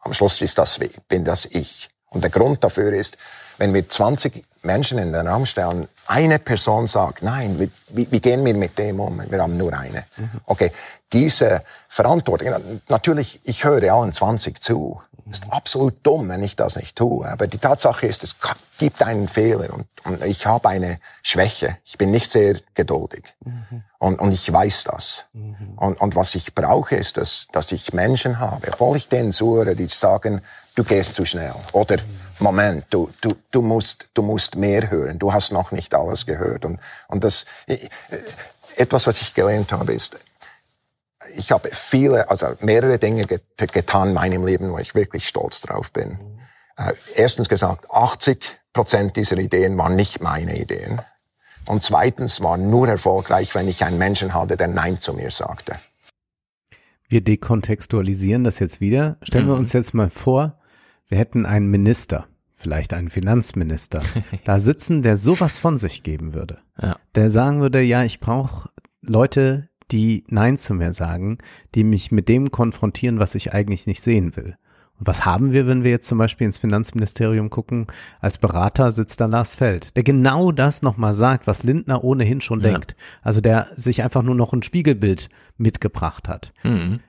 Am 0.00 0.12
Schluss 0.12 0.40
ist 0.40 0.58
das, 0.58 0.78
bin 1.08 1.24
das 1.24 1.46
ich. 1.46 1.88
Und 2.10 2.22
der 2.22 2.30
Grund 2.30 2.62
dafür 2.62 2.92
ist, 2.92 3.16
wenn 3.58 3.74
wir 3.74 3.88
20 3.88 4.44
Menschen 4.62 4.98
in 4.98 5.12
den 5.12 5.26
Raum 5.26 5.46
stellen, 5.46 5.88
eine 6.06 6.38
Person 6.38 6.86
sagt, 6.86 7.22
nein, 7.22 7.58
wie, 7.88 8.10
wie, 8.10 8.20
gehen 8.20 8.44
wir 8.44 8.54
mit 8.54 8.78
dem 8.78 9.00
um? 9.00 9.22
Wir 9.30 9.40
haben 9.40 9.56
nur 9.56 9.72
eine. 9.72 10.04
Okay, 10.46 10.72
diese 11.12 11.62
Verantwortung, 11.88 12.48
natürlich, 12.88 13.40
ich 13.44 13.64
höre 13.64 13.92
allen 13.92 14.12
20 14.12 14.60
zu. 14.60 15.00
Ist 15.30 15.52
absolut 15.52 15.94
dumm, 16.02 16.28
wenn 16.28 16.42
ich 16.42 16.56
das 16.56 16.74
nicht 16.74 16.96
tue. 16.96 17.28
Aber 17.28 17.46
die 17.46 17.58
Tatsache 17.58 18.06
ist, 18.06 18.24
es 18.24 18.36
gibt 18.78 19.00
einen 19.02 19.28
Fehler 19.28 19.72
und, 19.72 19.86
und 20.04 20.24
ich 20.24 20.44
habe 20.46 20.68
eine 20.68 20.98
Schwäche. 21.22 21.76
Ich 21.84 21.98
bin 21.98 22.10
nicht 22.10 22.30
sehr 22.30 22.56
geduldig. 22.74 23.34
Und, 23.98 24.18
und 24.18 24.32
ich 24.32 24.52
weiß 24.52 24.84
das. 24.84 25.26
Und, 25.76 26.00
und 26.00 26.16
was 26.16 26.34
ich 26.34 26.54
brauche, 26.54 26.96
ist, 26.96 27.16
dass, 27.16 27.46
dass 27.52 27.70
ich 27.70 27.92
Menschen 27.92 28.40
habe, 28.40 28.72
obwohl 28.72 28.96
ich 28.96 29.08
denen 29.08 29.30
zuhöre, 29.30 29.76
die 29.76 29.86
sagen, 29.86 30.40
du 30.74 30.82
gehst 30.82 31.14
zu 31.14 31.24
schnell. 31.24 31.54
Oder, 31.72 31.98
Moment, 32.40 32.86
du, 32.90 33.10
du, 33.20 33.34
du, 33.50 33.62
musst, 33.62 34.08
du 34.14 34.22
musst 34.22 34.56
mehr 34.56 34.90
hören. 34.90 35.18
Du 35.18 35.32
hast 35.32 35.52
noch 35.52 35.72
nicht 35.72 35.94
alles 35.94 36.26
gehört. 36.26 36.64
Und, 36.64 36.80
und 37.08 37.24
das, 37.24 37.46
äh, 37.66 37.78
etwas, 38.76 39.06
was 39.06 39.20
ich 39.20 39.34
gelernt 39.34 39.72
habe, 39.72 39.92
ist, 39.92 40.16
ich 41.36 41.52
habe 41.52 41.70
viele, 41.72 42.30
also 42.30 42.46
mehrere 42.60 42.98
Dinge 42.98 43.26
get 43.26 43.42
getan 43.72 44.08
in 44.08 44.14
meinem 44.14 44.44
Leben, 44.44 44.72
wo 44.72 44.78
ich 44.78 44.94
wirklich 44.94 45.28
stolz 45.28 45.60
drauf 45.60 45.92
bin. 45.92 46.18
Äh, 46.76 46.92
erstens 47.14 47.48
gesagt, 47.48 47.90
80 47.90 48.58
Prozent 48.72 49.16
dieser 49.16 49.38
Ideen 49.38 49.76
waren 49.76 49.96
nicht 49.96 50.20
meine 50.20 50.58
Ideen. 50.58 51.02
Und 51.66 51.82
zweitens 51.82 52.40
waren 52.40 52.70
nur 52.70 52.88
erfolgreich, 52.88 53.54
wenn 53.54 53.68
ich 53.68 53.84
einen 53.84 53.98
Menschen 53.98 54.34
hatte, 54.34 54.56
der 54.56 54.68
Nein 54.68 54.98
zu 54.98 55.12
mir 55.12 55.30
sagte. 55.30 55.76
Wir 57.08 57.22
dekontextualisieren 57.22 58.44
das 58.44 58.60
jetzt 58.60 58.80
wieder. 58.80 59.18
Stellen 59.22 59.48
wir 59.48 59.54
uns 59.54 59.72
jetzt 59.72 59.94
mal 59.94 60.10
vor, 60.10 60.58
wir 61.08 61.18
hätten 61.18 61.44
einen 61.44 61.68
Minister, 61.68 62.28
vielleicht 62.60 62.92
einen 62.94 63.08
Finanzminister, 63.08 64.02
da 64.44 64.58
sitzen, 64.58 65.02
der 65.02 65.16
sowas 65.16 65.58
von 65.58 65.78
sich 65.78 66.02
geben 66.02 66.34
würde. 66.34 66.58
Ja. 66.80 66.96
Der 67.14 67.30
sagen 67.30 67.60
würde, 67.60 67.80
ja, 67.80 68.04
ich 68.04 68.20
brauche 68.20 68.68
Leute, 69.00 69.68
die 69.90 70.24
Nein 70.28 70.58
zu 70.58 70.74
mir 70.74 70.92
sagen, 70.92 71.38
die 71.74 71.84
mich 71.84 72.12
mit 72.12 72.28
dem 72.28 72.50
konfrontieren, 72.50 73.18
was 73.18 73.34
ich 73.34 73.52
eigentlich 73.52 73.86
nicht 73.86 74.02
sehen 74.02 74.36
will. 74.36 74.56
Und 74.98 75.06
was 75.06 75.24
haben 75.24 75.52
wir, 75.52 75.66
wenn 75.66 75.82
wir 75.82 75.90
jetzt 75.90 76.08
zum 76.08 76.18
Beispiel 76.18 76.44
ins 76.44 76.58
Finanzministerium 76.58 77.48
gucken? 77.48 77.86
Als 78.20 78.36
Berater 78.36 78.92
sitzt 78.92 79.20
da 79.22 79.26
Lars 79.26 79.56
Feld, 79.56 79.96
der 79.96 80.02
genau 80.02 80.52
das 80.52 80.82
nochmal 80.82 81.14
sagt, 81.14 81.46
was 81.46 81.62
Lindner 81.62 82.04
ohnehin 82.04 82.42
schon 82.42 82.60
Ja. 82.60 82.72
denkt. 82.72 82.96
Also 83.22 83.40
der 83.40 83.66
sich 83.74 84.02
einfach 84.02 84.22
nur 84.22 84.34
noch 84.34 84.52
ein 84.52 84.62
Spiegelbild 84.62 85.30
mitgebracht 85.56 86.28
hat. 86.28 86.52
Mhm. 86.62 87.00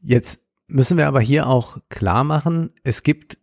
Jetzt 0.00 0.40
müssen 0.68 0.98
wir 0.98 1.08
aber 1.08 1.20
hier 1.20 1.46
auch 1.46 1.78
klar 1.88 2.22
machen, 2.22 2.70
es 2.84 3.02
gibt 3.02 3.38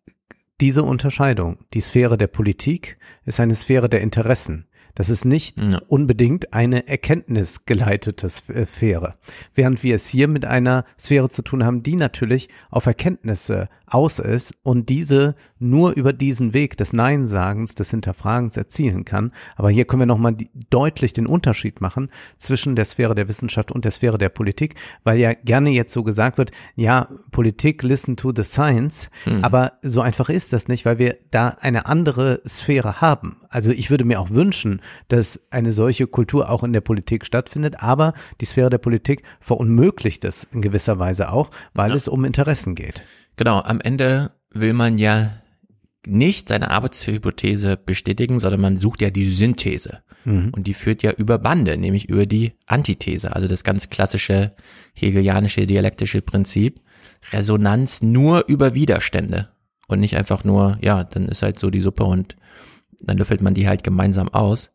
diese 0.62 0.84
Unterscheidung. 0.84 1.58
Die 1.74 1.82
Sphäre 1.82 2.18
der 2.18 2.28
Politik 2.28 2.98
ist 3.26 3.39
eine 3.39 3.56
Sphäre 3.56 3.89
der 3.89 4.02
Interessen. 4.02 4.68
Das 4.96 5.10
ist 5.10 5.26
nicht 5.26 5.62
ja. 5.62 5.80
unbedingt 5.88 6.54
eine 6.54 6.88
erkenntnisgeleitete 6.88 8.28
äh, 8.28 8.66
Sphäre. 8.66 9.16
Während 9.54 9.84
wir 9.84 9.96
es 9.96 10.08
hier 10.08 10.28
mit 10.28 10.46
einer 10.46 10.86
Sphäre 10.98 11.30
zu 11.30 11.42
tun 11.42 11.64
haben, 11.64 11.84
die 11.84 11.96
natürlich 11.96 12.50
auf 12.72 12.86
Erkenntnisse 12.86 13.70
aus 13.88 14.20
ist 14.20 14.54
und 14.64 14.90
diese 14.90 15.36
nur 15.60 15.94
über 15.94 16.14
diesen 16.14 16.54
Weg 16.54 16.78
des 16.78 16.94
Neinsagens, 16.94 17.76
des 17.76 17.92
Hinterfragens 17.92 18.58
erzielen 18.58 19.06
kann. 19.06 19.32
Aber 19.56 19.70
hier 19.70 19.86
können 19.86 20.02
wir 20.02 20.08
nochmal 20.08 20.36
deutlich 20.70 21.14
den 21.14 21.28
Unterschied 21.28 21.82
machen 21.82 22.10
zwischen 22.38 22.76
der 22.76 22.86
Sphäre 22.86 23.16
der 23.16 23.28
Wissenschaft 23.28 23.72
und 23.72 23.86
der 23.86 23.92
Sphäre 23.92 24.18
der 24.18 24.30
Politik, 24.30 24.76
weil 25.04 25.20
ja 25.20 25.34
gerne 25.34 25.70
jetzt 25.70 25.94
so 25.94 26.04
gesagt 26.04 26.38
wird, 26.38 26.52
ja, 26.76 27.08
Politik, 27.32 27.84
listen 27.84 28.16
to 28.16 28.34
the 28.36 28.44
science, 28.44 29.10
mhm. 29.26 29.44
aber 29.44 29.74
so 29.82 30.02
einfach 30.02 30.30
ist 30.30 30.54
das 30.54 30.68
nicht, 30.68 30.86
weil 30.86 31.00
wir 31.00 31.18
da 31.32 31.50
eine 31.60 31.86
andere 31.86 32.42
Sphäre 32.48 33.02
haben. 33.02 33.38
Also 33.50 33.72
ich 33.72 33.90
würde 33.90 34.04
mir 34.04 34.20
auch 34.20 34.32
wünschen, 34.32 34.82
dass 35.08 35.39
eine 35.50 35.71
solche 35.71 36.08
Kultur 36.08 36.50
auch 36.50 36.63
in 36.63 36.74
der 36.74 36.82
Politik 36.82 37.26
stattfindet, 37.26 37.82
aber 37.82 38.13
die 38.41 38.45
Sphäre 38.45 38.69
der 38.69 38.78
Politik 38.78 39.24
verunmöglicht 39.39 40.26
es 40.26 40.48
in 40.52 40.62
gewisser 40.62 41.00
Weise 41.00 41.32
auch, 41.32 41.52
weil 41.74 41.91
ja. 41.91 41.95
es 41.95 42.08
um 42.08 42.26
Interessen 42.26 42.76
geht. 42.76 43.04
Genau, 43.36 43.60
am 43.62 43.82
Ende 43.82 44.32
will 44.52 44.74
man 44.74 44.98
ja 44.98 45.32
nicht 46.08 46.50
seine 46.50 46.71
Arbeitshypothese 46.71 47.78
bestätigen, 47.78 48.39
sondern 48.39 48.62
man 48.62 48.78
sucht 48.78 49.02
ja 49.02 49.10
die 49.10 49.26
Synthese. 49.26 50.00
Mhm. 50.24 50.52
Und 50.56 50.67
die 50.67 50.74
führt 50.74 51.04
ja 51.04 51.12
über 51.12 51.38
Bande, 51.38 51.78
nämlich 51.78 52.10
über 52.10 52.26
die 52.26 52.54
Antithese, 52.67 53.36
also 53.36 53.48
das 53.48 53.63
ganz 53.63 53.89
klassische 53.89 54.52
hegelianische 54.93 55.65
dialektische 55.65 56.21
Prinzip. 56.21 56.82
Resonanz 57.32 58.02
nur 58.02 58.45
über 58.48 58.76
Widerstände 58.76 59.50
und 59.88 60.00
nicht 60.00 60.15
einfach 60.15 60.43
nur, 60.43 60.78
ja, 60.82 61.04
dann 61.04 61.28
ist 61.28 61.41
halt 61.41 61.60
so 61.60 61.69
die 61.69 61.82
Suppe 61.82 62.04
und 62.04 62.36
dann 63.02 63.17
löffelt 63.17 63.41
man 63.41 63.54
die 63.54 63.67
halt 63.67 63.84
gemeinsam 63.84 64.30
aus. 64.30 64.75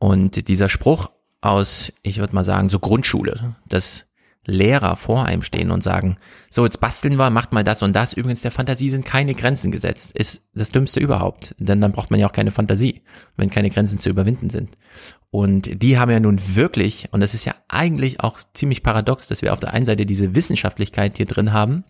Und 0.00 0.48
dieser 0.48 0.68
Spruch 0.70 1.10
aus, 1.42 1.92
ich 2.02 2.18
würde 2.18 2.34
mal 2.34 2.42
sagen, 2.42 2.70
so 2.70 2.78
Grundschule, 2.78 3.54
das 3.68 4.06
Lehrer 4.46 4.96
vor 4.96 5.26
einem 5.26 5.42
stehen 5.42 5.70
und 5.70 5.82
sagen, 5.82 6.16
so 6.48 6.64
jetzt 6.64 6.80
basteln 6.80 7.18
wir, 7.18 7.28
macht 7.28 7.52
mal 7.52 7.62
das 7.62 7.82
und 7.82 7.94
das. 7.94 8.14
Übrigens, 8.14 8.40
der 8.40 8.50
Fantasie 8.50 8.88
sind 8.88 9.04
keine 9.04 9.34
Grenzen 9.34 9.70
gesetzt. 9.70 10.12
Ist 10.12 10.48
das 10.54 10.70
Dümmste 10.70 11.00
überhaupt. 11.00 11.54
Denn 11.58 11.82
dann 11.82 11.92
braucht 11.92 12.10
man 12.10 12.18
ja 12.18 12.26
auch 12.26 12.32
keine 12.32 12.50
Fantasie, 12.50 13.02
wenn 13.36 13.50
keine 13.50 13.68
Grenzen 13.68 13.98
zu 13.98 14.08
überwinden 14.08 14.48
sind. 14.48 14.78
Und 15.30 15.82
die 15.82 15.98
haben 15.98 16.10
ja 16.10 16.18
nun 16.18 16.40
wirklich, 16.56 17.08
und 17.12 17.20
das 17.20 17.34
ist 17.34 17.44
ja 17.44 17.54
eigentlich 17.68 18.20
auch 18.20 18.40
ziemlich 18.54 18.82
paradox, 18.82 19.28
dass 19.28 19.42
wir 19.42 19.52
auf 19.52 19.60
der 19.60 19.74
einen 19.74 19.86
Seite 19.86 20.06
diese 20.06 20.34
Wissenschaftlichkeit 20.34 21.18
hier 21.18 21.26
drin 21.26 21.52
haben, 21.52 21.84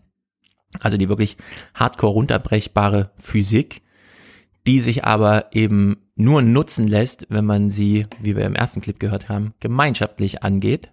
also 0.80 0.96
die 0.96 1.08
wirklich 1.08 1.36
hardcore 1.74 2.12
runterbrechbare 2.12 3.12
Physik, 3.16 3.82
die 4.66 4.80
sich 4.80 5.04
aber 5.04 5.46
eben 5.52 5.96
nur 6.16 6.42
nutzen 6.42 6.86
lässt, 6.86 7.26
wenn 7.30 7.44
man 7.44 7.70
sie, 7.70 8.06
wie 8.20 8.36
wir 8.36 8.44
im 8.44 8.54
ersten 8.54 8.80
Clip 8.80 8.98
gehört 8.98 9.28
haben, 9.28 9.54
gemeinschaftlich 9.60 10.42
angeht 10.42 10.92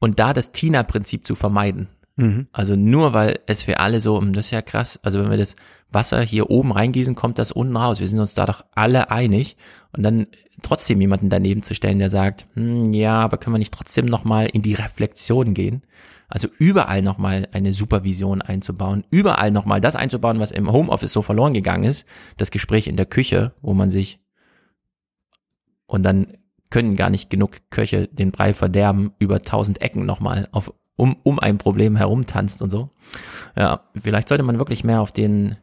und 0.00 0.18
da 0.18 0.32
das 0.32 0.52
Tina-Prinzip 0.52 1.26
zu 1.26 1.34
vermeiden. 1.34 1.88
Mhm. 2.16 2.48
Also 2.50 2.74
nur 2.74 3.12
weil 3.12 3.38
es 3.46 3.62
für 3.62 3.78
alle 3.78 4.00
so, 4.00 4.20
hm, 4.20 4.32
das 4.32 4.46
ist 4.46 4.50
ja 4.50 4.62
krass, 4.62 4.98
also 5.04 5.20
wenn 5.20 5.30
wir 5.30 5.38
das 5.38 5.54
Wasser 5.90 6.20
hier 6.20 6.50
oben 6.50 6.72
reingießen, 6.72 7.14
kommt 7.14 7.38
das 7.38 7.52
unten 7.52 7.76
raus. 7.76 8.00
Wir 8.00 8.08
sind 8.08 8.18
uns 8.18 8.34
da 8.34 8.44
doch 8.44 8.64
alle 8.74 9.10
einig. 9.10 9.56
Und 9.92 10.02
dann 10.02 10.26
trotzdem 10.62 11.00
jemanden 11.00 11.30
daneben 11.30 11.62
zu 11.62 11.74
stellen, 11.74 12.00
der 12.00 12.10
sagt, 12.10 12.46
hm, 12.54 12.92
ja, 12.92 13.20
aber 13.20 13.38
können 13.38 13.54
wir 13.54 13.58
nicht 13.58 13.72
trotzdem 13.72 14.06
nochmal 14.06 14.46
in 14.46 14.62
die 14.62 14.74
Reflexion 14.74 15.54
gehen? 15.54 15.82
Also 16.28 16.48
überall 16.58 17.02
nochmal 17.02 17.48
eine 17.52 17.72
Supervision 17.72 18.42
einzubauen, 18.42 19.04
überall 19.10 19.50
nochmal 19.50 19.80
das 19.80 19.96
einzubauen, 19.96 20.40
was 20.40 20.50
im 20.50 20.70
Homeoffice 20.70 21.12
so 21.12 21.22
verloren 21.22 21.54
gegangen 21.54 21.84
ist, 21.84 22.04
das 22.36 22.50
Gespräch 22.50 22.86
in 22.86 22.96
der 22.96 23.06
Küche, 23.06 23.52
wo 23.62 23.72
man 23.72 23.90
sich 23.90 24.20
und 25.86 26.02
dann 26.02 26.26
können 26.70 26.96
gar 26.96 27.10
nicht 27.10 27.30
genug 27.30 27.70
Köche 27.70 28.08
den 28.08 28.30
Brei 28.30 28.54
verderben, 28.54 29.12
über 29.18 29.42
tausend 29.42 29.80
Ecken 29.80 30.04
nochmal 30.04 30.48
auf, 30.52 30.72
um, 30.96 31.16
um 31.22 31.38
ein 31.38 31.58
Problem 31.58 31.96
herumtanzt 31.96 32.60
und 32.60 32.70
so. 32.70 32.90
Ja, 33.56 33.80
vielleicht 33.96 34.28
sollte 34.28 34.44
man 34.44 34.58
wirklich 34.58 34.84
mehr 34.84 35.00
auf 35.00 35.10
den, 35.10 35.56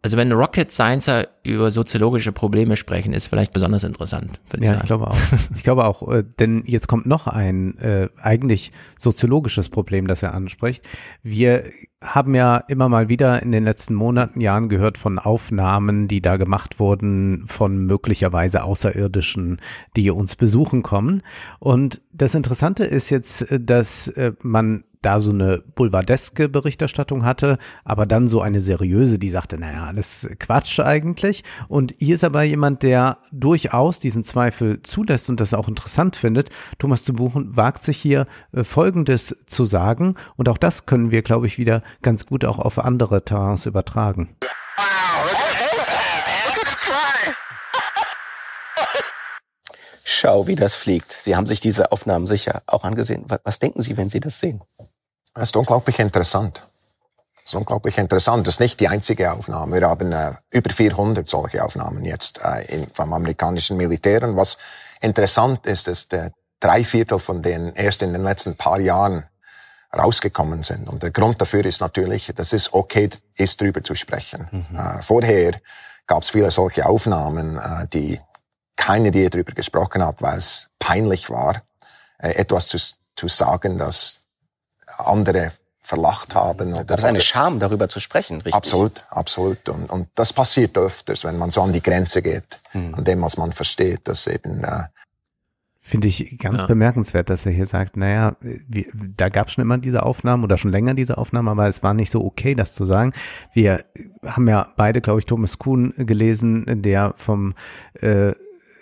also 0.00 0.16
wenn 0.16 0.30
Rocket 0.30 0.70
Sciencer 0.70 1.28
über 1.42 1.70
soziologische 1.70 2.30
Probleme 2.30 2.76
sprechen, 2.76 3.12
ist 3.12 3.26
vielleicht 3.26 3.52
besonders 3.52 3.82
interessant. 3.82 4.38
Ja, 4.58 4.74
ich, 4.74 4.80
ich 4.80 4.86
glaube 4.86 5.08
auch. 5.08 5.16
Ich 5.56 5.64
glaube 5.64 5.84
auch, 5.86 6.08
äh, 6.08 6.24
denn 6.38 6.62
jetzt 6.66 6.86
kommt 6.86 7.06
noch 7.06 7.26
ein 7.26 7.76
äh, 7.78 8.08
eigentlich 8.20 8.72
soziologisches 8.98 9.68
Problem, 9.70 10.06
das 10.06 10.22
er 10.22 10.34
anspricht. 10.34 10.86
Wir 11.22 11.64
haben 12.02 12.34
ja 12.34 12.58
immer 12.68 12.88
mal 12.88 13.08
wieder 13.08 13.42
in 13.42 13.50
den 13.50 13.64
letzten 13.64 13.94
Monaten, 13.94 14.40
Jahren 14.40 14.68
gehört 14.68 14.98
von 14.98 15.18
Aufnahmen, 15.18 16.06
die 16.06 16.22
da 16.22 16.36
gemacht 16.36 16.78
wurden 16.78 17.44
von 17.48 17.86
möglicherweise 17.86 18.62
Außerirdischen, 18.62 19.60
die 19.96 20.10
uns 20.10 20.36
besuchen 20.36 20.82
kommen. 20.82 21.22
Und 21.58 22.00
das 22.12 22.36
Interessante 22.36 22.84
ist 22.84 23.10
jetzt, 23.10 23.50
äh, 23.50 23.58
dass 23.60 24.08
äh, 24.08 24.32
man 24.42 24.84
da 25.02 25.20
so 25.20 25.30
eine 25.30 25.62
boulevardeske 25.74 26.48
Berichterstattung 26.48 27.24
hatte, 27.24 27.58
aber 27.84 28.06
dann 28.06 28.28
so 28.28 28.40
eine 28.40 28.60
seriöse, 28.60 29.18
die 29.18 29.28
sagte, 29.28 29.58
naja, 29.58 29.84
alles 29.84 30.28
Quatsch 30.38 30.80
eigentlich. 30.80 31.44
Und 31.68 31.94
hier 31.98 32.14
ist 32.14 32.24
aber 32.24 32.42
jemand, 32.42 32.82
der 32.82 33.18
durchaus 33.32 34.00
diesen 34.00 34.24
Zweifel 34.24 34.82
zulässt 34.82 35.30
und 35.30 35.40
das 35.40 35.54
auch 35.54 35.68
interessant 35.68 36.16
findet. 36.16 36.50
Thomas 36.78 37.04
zu 37.04 37.12
Buchen 37.12 37.56
wagt 37.56 37.84
sich 37.84 37.98
hier 37.98 38.26
äh, 38.52 38.64
Folgendes 38.64 39.36
zu 39.46 39.64
sagen 39.64 40.14
und 40.36 40.48
auch 40.48 40.58
das 40.58 40.86
können 40.86 41.10
wir, 41.10 41.22
glaube 41.22 41.46
ich, 41.46 41.58
wieder 41.58 41.82
ganz 42.02 42.26
gut 42.26 42.44
auch 42.44 42.58
auf 42.58 42.78
andere 42.78 43.24
Terrains 43.24 43.66
übertragen. 43.66 44.36
Schau, 50.10 50.48
wie 50.48 50.56
das 50.56 50.74
fliegt. 50.74 51.12
Sie 51.12 51.36
haben 51.36 51.46
sich 51.46 51.60
diese 51.60 51.92
Aufnahmen 51.92 52.26
sicher 52.26 52.62
auch 52.66 52.82
angesehen. 52.82 53.26
Was 53.44 53.60
denken 53.60 53.82
Sie, 53.82 53.96
wenn 53.96 54.08
Sie 54.08 54.18
das 54.18 54.40
sehen? 54.40 54.62
Das 55.34 55.50
ist 55.50 55.56
unglaublich 55.56 55.98
interessant. 55.98 56.62
Das 57.44 57.52
ist 57.52 57.54
unglaublich 57.54 57.96
interessant. 57.98 58.46
Das 58.46 58.54
ist 58.54 58.60
nicht 58.60 58.80
die 58.80 58.88
einzige 58.88 59.32
Aufnahme. 59.32 59.80
Wir 59.80 59.88
haben 59.88 60.12
äh, 60.12 60.32
über 60.50 60.70
400 60.70 61.26
solche 61.26 61.64
Aufnahmen 61.64 62.04
jetzt 62.04 62.40
äh, 62.44 62.64
in, 62.66 62.86
vom 62.92 63.12
amerikanischen 63.12 63.76
Militär. 63.76 64.22
Und 64.22 64.36
was 64.36 64.58
interessant 65.00 65.64
ist, 65.66 65.88
ist, 65.88 66.12
dass 66.12 66.30
drei 66.60 66.84
Viertel 66.84 67.18
von 67.18 67.42
denen 67.42 67.74
erst 67.74 68.02
in 68.02 68.12
den 68.12 68.22
letzten 68.22 68.56
paar 68.56 68.80
Jahren 68.80 69.24
rausgekommen 69.96 70.62
sind. 70.62 70.88
Und 70.88 71.02
der 71.02 71.10
Grund 71.10 71.40
dafür 71.40 71.64
ist 71.64 71.80
natürlich, 71.80 72.32
dass 72.34 72.52
es 72.52 72.74
okay 72.74 73.08
ist, 73.36 73.60
darüber 73.60 73.82
zu 73.82 73.94
sprechen. 73.94 74.48
Mhm. 74.50 74.78
Äh, 74.78 75.02
vorher 75.02 75.60
gab 76.06 76.22
es 76.22 76.30
viele 76.30 76.50
solche 76.50 76.86
Aufnahmen, 76.86 77.56
äh, 77.58 77.86
die 77.88 78.20
keiner 78.76 79.10
die 79.10 79.28
darüber 79.28 79.52
gesprochen 79.52 80.04
hat, 80.04 80.22
weil 80.22 80.38
es 80.38 80.70
peinlich 80.78 81.30
war, 81.30 81.62
äh, 82.18 82.30
etwas 82.32 82.68
zu, 82.68 82.78
zu 83.16 83.28
sagen, 83.28 83.78
das 83.78 84.20
andere 84.98 85.52
verlacht 85.80 86.34
haben. 86.34 86.74
Oder 86.74 86.84
das 86.84 86.98
ist 86.98 87.04
eine 87.04 87.20
Scham, 87.20 87.60
darüber 87.60 87.88
zu 87.88 87.98
sprechen, 87.98 88.36
richtig? 88.36 88.54
Absolut, 88.54 89.06
absolut. 89.10 89.68
Und, 89.68 89.88
und 89.90 90.08
das 90.14 90.32
passiert 90.32 90.76
öfters, 90.76 91.24
wenn 91.24 91.38
man 91.38 91.50
so 91.50 91.62
an 91.62 91.72
die 91.72 91.82
Grenze 91.82 92.20
geht, 92.20 92.60
hm. 92.72 92.94
an 92.94 93.04
dem, 93.04 93.22
was 93.22 93.38
man 93.38 93.52
versteht, 93.52 94.00
dass 94.04 94.26
eben 94.26 94.62
äh, 94.64 94.84
Finde 95.88 96.06
ich 96.06 96.38
ganz 96.38 96.58
ja. 96.58 96.66
bemerkenswert, 96.66 97.30
dass 97.30 97.46
er 97.46 97.52
hier 97.52 97.66
sagt, 97.66 97.96
naja, 97.96 98.36
wir, 98.42 98.84
da 99.16 99.30
gab 99.30 99.46
es 99.46 99.54
schon 99.54 99.62
immer 99.62 99.78
diese 99.78 100.02
Aufnahmen 100.02 100.44
oder 100.44 100.58
schon 100.58 100.70
länger 100.70 100.92
diese 100.92 101.16
Aufnahmen, 101.16 101.48
aber 101.48 101.66
es 101.66 101.82
war 101.82 101.94
nicht 101.94 102.10
so 102.10 102.22
okay, 102.22 102.54
das 102.54 102.74
zu 102.74 102.84
sagen. 102.84 103.14
Wir 103.54 103.86
haben 104.22 104.46
ja 104.46 104.68
beide, 104.76 105.00
glaube 105.00 105.20
ich, 105.20 105.24
Thomas 105.24 105.58
Kuhn 105.58 105.94
gelesen, 105.96 106.82
der 106.82 107.14
vom 107.16 107.54
äh, 108.02 108.32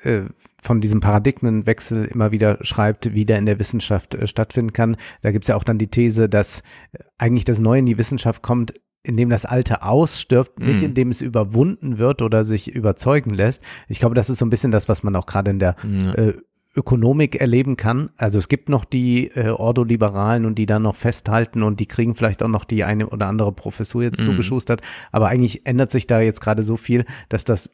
äh, 0.02 0.24
von 0.66 0.81
diesem 0.81 1.00
Paradigmenwechsel 1.00 2.07
immer 2.07 2.33
wieder 2.33 2.59
schreibt, 2.62 3.14
wie 3.14 3.24
der 3.24 3.38
in 3.38 3.46
der 3.46 3.59
Wissenschaft 3.59 4.14
äh, 4.14 4.26
stattfinden 4.26 4.72
kann. 4.72 4.96
Da 5.22 5.31
gibt 5.31 5.44
es 5.44 5.48
ja 5.48 5.57
auch 5.57 5.64
dann 5.64 5.79
die 5.79 5.88
These, 5.88 6.29
dass 6.29 6.61
äh, 6.92 6.98
eigentlich 7.18 7.44
das 7.44 7.61
Neue 7.61 7.79
in 7.79 7.87
die 7.87 7.98
Wissenschaft 7.98 8.42
kommt, 8.42 8.74
indem 9.02 9.31
das 9.31 9.44
Alte 9.44 9.85
ausstirbt, 9.85 10.58
nicht 10.58 10.83
mm. 10.83 10.87
indem 10.87 11.10
es 11.10 11.23
überwunden 11.23 11.98
wird 11.98 12.23
oder 12.23 12.44
sich 12.44 12.75
überzeugen 12.75 13.33
lässt. 13.33 13.62
Ich 13.87 14.00
glaube, 14.00 14.17
das 14.17 14.29
ist 14.29 14.38
so 14.38 14.44
ein 14.44 14.50
bisschen 14.50 14.73
das, 14.73 14.88
was 14.88 15.04
man 15.04 15.14
auch 15.14 15.27
gerade 15.27 15.52
in 15.52 15.60
der 15.60 15.77
mm. 15.85 16.08
äh, 16.17 16.33
Ökonomik 16.75 17.40
erleben 17.40 17.77
kann. 17.77 18.10
Also 18.17 18.40
es 18.40 18.48
gibt 18.48 18.69
noch 18.69 18.85
die 18.85 19.29
äh, 19.29 19.50
Ordoliberalen 19.50 20.44
und 20.44 20.56
die 20.56 20.67
dann 20.67 20.83
noch 20.83 20.96
festhalten 20.96 21.62
und 21.62 21.79
die 21.79 21.87
kriegen 21.87 22.17
vielleicht 22.17 22.42
auch 22.42 22.48
noch 22.48 22.64
die 22.64 22.83
eine 22.83 23.08
oder 23.08 23.29
andere 23.29 23.52
Professur 23.52 24.02
jetzt 24.02 24.21
mm. 24.21 24.25
zugeschustert. 24.25 24.83
Aber 25.12 25.29
eigentlich 25.29 25.64
ändert 25.64 25.92
sich 25.92 26.08
da 26.08 26.21
jetzt 26.21 26.40
gerade 26.40 26.64
so 26.64 26.77
viel, 26.77 27.04
dass 27.29 27.44
das 27.44 27.71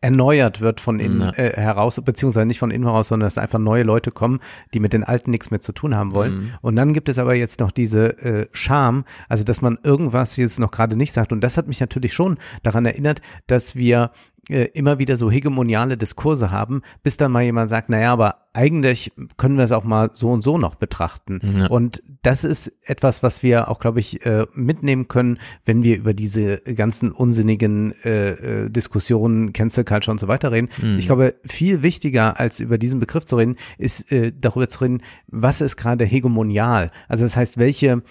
erneuert 0.00 0.60
wird 0.60 0.80
von 0.80 1.00
innen 1.00 1.20
ja. 1.20 1.30
äh, 1.30 1.52
heraus, 1.54 2.00
beziehungsweise 2.04 2.46
nicht 2.46 2.58
von 2.58 2.70
innen 2.70 2.84
heraus, 2.84 3.08
sondern 3.08 3.26
dass 3.26 3.38
einfach 3.38 3.58
neue 3.58 3.82
Leute 3.82 4.10
kommen, 4.10 4.40
die 4.74 4.80
mit 4.80 4.92
den 4.92 5.04
Alten 5.04 5.30
nichts 5.30 5.50
mehr 5.50 5.60
zu 5.60 5.72
tun 5.72 5.94
haben 5.94 6.12
wollen. 6.12 6.34
Mhm. 6.34 6.52
Und 6.60 6.76
dann 6.76 6.92
gibt 6.92 7.08
es 7.08 7.18
aber 7.18 7.34
jetzt 7.34 7.60
noch 7.60 7.70
diese 7.70 8.18
äh, 8.18 8.46
Scham, 8.52 9.04
also 9.28 9.42
dass 9.42 9.62
man 9.62 9.78
irgendwas 9.82 10.36
jetzt 10.36 10.58
noch 10.58 10.70
gerade 10.70 10.96
nicht 10.96 11.12
sagt. 11.12 11.32
Und 11.32 11.40
das 11.40 11.56
hat 11.56 11.66
mich 11.66 11.80
natürlich 11.80 12.12
schon 12.12 12.36
daran 12.62 12.84
erinnert, 12.84 13.22
dass 13.46 13.74
wir 13.74 14.10
äh, 14.48 14.68
immer 14.74 14.98
wieder 14.98 15.16
so 15.16 15.30
hegemoniale 15.30 15.96
Diskurse 15.96 16.50
haben, 16.50 16.82
bis 17.02 17.16
dann 17.16 17.32
mal 17.32 17.42
jemand 17.42 17.68
sagt, 17.68 17.88
naja, 17.88 18.12
aber 18.12 18.46
eigentlich 18.52 19.12
können 19.36 19.56
wir 19.56 19.64
es 19.64 19.72
auch 19.72 19.84
mal 19.84 20.10
so 20.14 20.30
und 20.30 20.42
so 20.42 20.56
noch 20.56 20.76
betrachten. 20.76 21.40
Ja. 21.42 21.66
Und 21.66 22.02
das 22.22 22.44
ist 22.44 22.72
etwas, 22.82 23.22
was 23.22 23.42
wir 23.42 23.68
auch, 23.68 23.80
glaube 23.80 24.00
ich, 24.00 24.24
äh, 24.24 24.46
mitnehmen 24.54 25.08
können, 25.08 25.38
wenn 25.64 25.82
wir 25.82 25.96
über 25.96 26.14
diese 26.14 26.58
ganzen 26.58 27.10
unsinnigen 27.12 27.92
äh, 28.04 28.64
äh, 28.64 28.70
Diskussionen, 28.70 29.52
Cancel 29.52 29.84
Culture 29.84 30.12
und 30.12 30.18
so 30.18 30.28
weiter 30.28 30.52
reden. 30.52 30.68
Mhm. 30.80 30.98
Ich 30.98 31.06
glaube, 31.06 31.34
viel 31.44 31.82
wichtiger 31.82 32.38
als 32.38 32.60
über 32.60 32.78
diesen 32.78 33.00
Begriff 33.00 33.24
zu 33.24 33.36
reden, 33.36 33.56
ist 33.78 34.12
äh, 34.12 34.32
darüber 34.32 34.68
zu 34.68 34.80
reden, 34.80 35.02
was 35.26 35.60
ist 35.60 35.76
gerade 35.76 36.04
hegemonial? 36.04 36.90
Also 37.08 37.24
das 37.24 37.36
heißt, 37.36 37.58
welche 37.58 38.02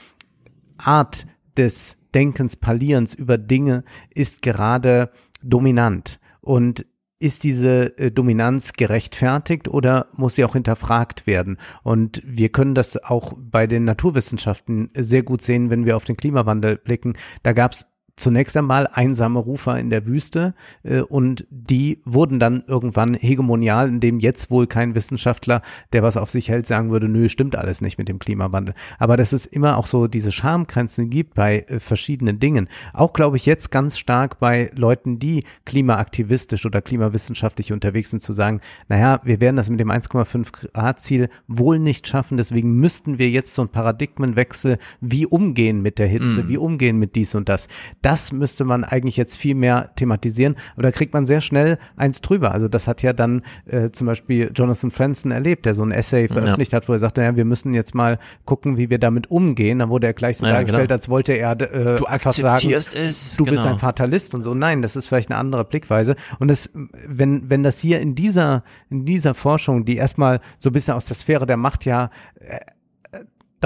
Art 0.77 1.25
des 1.57 1.97
Denkens, 2.13 2.55
Palierens 2.55 3.13
über 3.13 3.37
Dinge 3.37 3.83
ist 4.13 4.41
gerade 4.41 5.11
dominant. 5.41 6.19
Und 6.45 6.85
ist 7.19 7.43
diese 7.43 7.97
äh, 7.97 8.11
Dominanz 8.11 8.73
gerechtfertigt 8.73 9.67
oder 9.67 10.07
muss 10.15 10.35
sie 10.35 10.45
auch 10.45 10.53
hinterfragt 10.53 11.27
werden? 11.27 11.57
Und 11.83 12.21
wir 12.25 12.49
können 12.49 12.75
das 12.75 13.03
auch 13.03 13.33
bei 13.37 13.67
den 13.67 13.85
Naturwissenschaften 13.85 14.91
sehr 14.95 15.23
gut 15.23 15.41
sehen, 15.41 15.69
wenn 15.69 15.85
wir 15.85 15.97
auf 15.97 16.03
den 16.05 16.17
Klimawandel 16.17 16.77
blicken. 16.77 17.17
Da 17.43 17.53
gab 17.53 17.71
es 17.71 17.87
zunächst 18.17 18.55
einmal 18.55 18.87
einsame 18.87 19.39
Rufer 19.39 19.77
in 19.77 19.89
der 19.89 20.07
Wüste 20.07 20.53
äh, 20.83 21.01
und 21.01 21.45
die 21.49 22.01
wurden 22.05 22.39
dann 22.39 22.63
irgendwann 22.67 23.13
hegemonial, 23.13 23.89
indem 23.89 24.19
jetzt 24.19 24.49
wohl 24.49 24.67
kein 24.67 24.95
Wissenschaftler, 24.95 25.61
der 25.93 26.03
was 26.03 26.17
auf 26.17 26.29
sich 26.29 26.49
hält, 26.49 26.67
sagen 26.67 26.91
würde, 26.91 27.09
nö, 27.09 27.27
stimmt 27.29 27.55
alles 27.55 27.81
nicht 27.81 27.97
mit 27.97 28.07
dem 28.07 28.19
Klimawandel. 28.19 28.73
Aber 28.99 29.17
dass 29.17 29.33
es 29.33 29.45
immer 29.45 29.77
auch 29.77 29.87
so 29.87 30.07
diese 30.07 30.31
Schamgrenzen 30.31 31.09
gibt 31.09 31.33
bei 31.33 31.59
äh, 31.67 31.79
verschiedenen 31.79 32.39
Dingen. 32.39 32.69
Auch 32.93 33.13
glaube 33.13 33.37
ich 33.37 33.45
jetzt 33.45 33.71
ganz 33.71 33.97
stark 33.97 34.39
bei 34.39 34.71
Leuten, 34.75 35.19
die 35.19 35.43
klimaaktivistisch 35.65 36.65
oder 36.65 36.81
klimawissenschaftlich 36.81 37.73
unterwegs 37.73 38.11
sind, 38.11 38.21
zu 38.21 38.33
sagen, 38.33 38.61
naja, 38.87 39.19
wir 39.23 39.41
werden 39.41 39.57
das 39.57 39.69
mit 39.69 39.79
dem 39.79 39.91
1,5 39.91 40.51
Grad 40.51 41.01
Ziel 41.01 41.29
wohl 41.47 41.79
nicht 41.79 42.07
schaffen, 42.07 42.37
deswegen 42.37 42.75
müssten 42.75 43.19
wir 43.19 43.29
jetzt 43.29 43.53
so 43.53 43.61
ein 43.61 43.69
Paradigmenwechsel, 43.69 44.77
wie 45.01 45.25
umgehen 45.25 45.81
mit 45.81 45.99
der 45.99 46.07
Hitze, 46.07 46.43
mm. 46.43 46.47
wie 46.47 46.57
umgehen 46.57 46.97
mit 46.97 47.15
dies 47.15 47.35
und 47.35 47.49
das 47.49 47.67
das 48.05 48.31
müsste 48.31 48.65
man 48.65 48.83
eigentlich 48.83 49.17
jetzt 49.17 49.35
viel 49.35 49.55
mehr 49.55 49.89
thematisieren. 49.95 50.55
Aber 50.73 50.83
da 50.83 50.91
kriegt 50.91 51.11
man 51.15 51.25
sehr 51.25 51.41
schnell 51.41 51.79
eins 51.97 52.21
drüber. 52.21 52.51
Also 52.51 52.67
das 52.67 52.85
hat 52.87 53.01
ja 53.01 53.13
dann 53.13 53.41
äh, 53.65 53.89
zum 53.89 54.05
Beispiel 54.05 54.51
Jonathan 54.53 54.91
Franzen 54.91 55.31
erlebt, 55.31 55.65
der 55.65 55.73
so 55.73 55.81
ein 55.81 55.91
Essay 55.91 56.27
veröffentlicht 56.27 56.71
ja. 56.71 56.77
hat, 56.77 56.87
wo 56.87 56.93
er 56.93 56.99
sagte, 56.99 57.23
ja, 57.23 57.35
wir 57.35 57.45
müssen 57.45 57.73
jetzt 57.73 57.95
mal 57.95 58.19
gucken, 58.45 58.77
wie 58.77 58.91
wir 58.91 58.99
damit 58.99 59.31
umgehen. 59.31 59.79
Dann 59.79 59.89
wurde 59.89 60.05
er 60.05 60.13
gleich 60.13 60.37
so 60.37 60.45
ja, 60.45 60.51
dargestellt, 60.51 60.89
genau. 60.89 60.93
als 60.93 61.09
wollte 61.09 61.33
er 61.33 61.59
äh, 61.59 61.95
du 61.95 62.05
einfach 62.05 62.31
sagen, 62.31 62.71
es, 62.71 63.37
du 63.37 63.43
genau. 63.43 63.55
bist 63.55 63.65
ein 63.65 63.79
Fatalist 63.79 64.35
und 64.35 64.43
so. 64.43 64.53
Nein, 64.53 64.83
das 64.83 64.95
ist 64.95 65.07
vielleicht 65.07 65.31
eine 65.31 65.39
andere 65.39 65.65
Blickweise. 65.65 66.15
Und 66.37 66.49
das, 66.49 66.69
wenn, 67.07 67.49
wenn 67.49 67.63
das 67.63 67.79
hier 67.79 68.01
in 68.01 68.13
dieser, 68.13 68.63
in 68.91 69.05
dieser 69.05 69.33
Forschung, 69.33 69.83
die 69.83 69.95
erstmal 69.95 70.41
so 70.59 70.69
ein 70.69 70.73
bisschen 70.73 70.93
aus 70.93 71.05
der 71.05 71.15
Sphäre 71.15 71.47
der 71.47 71.57
Macht 71.57 71.85
ja 71.85 72.11
äh, 72.39 72.59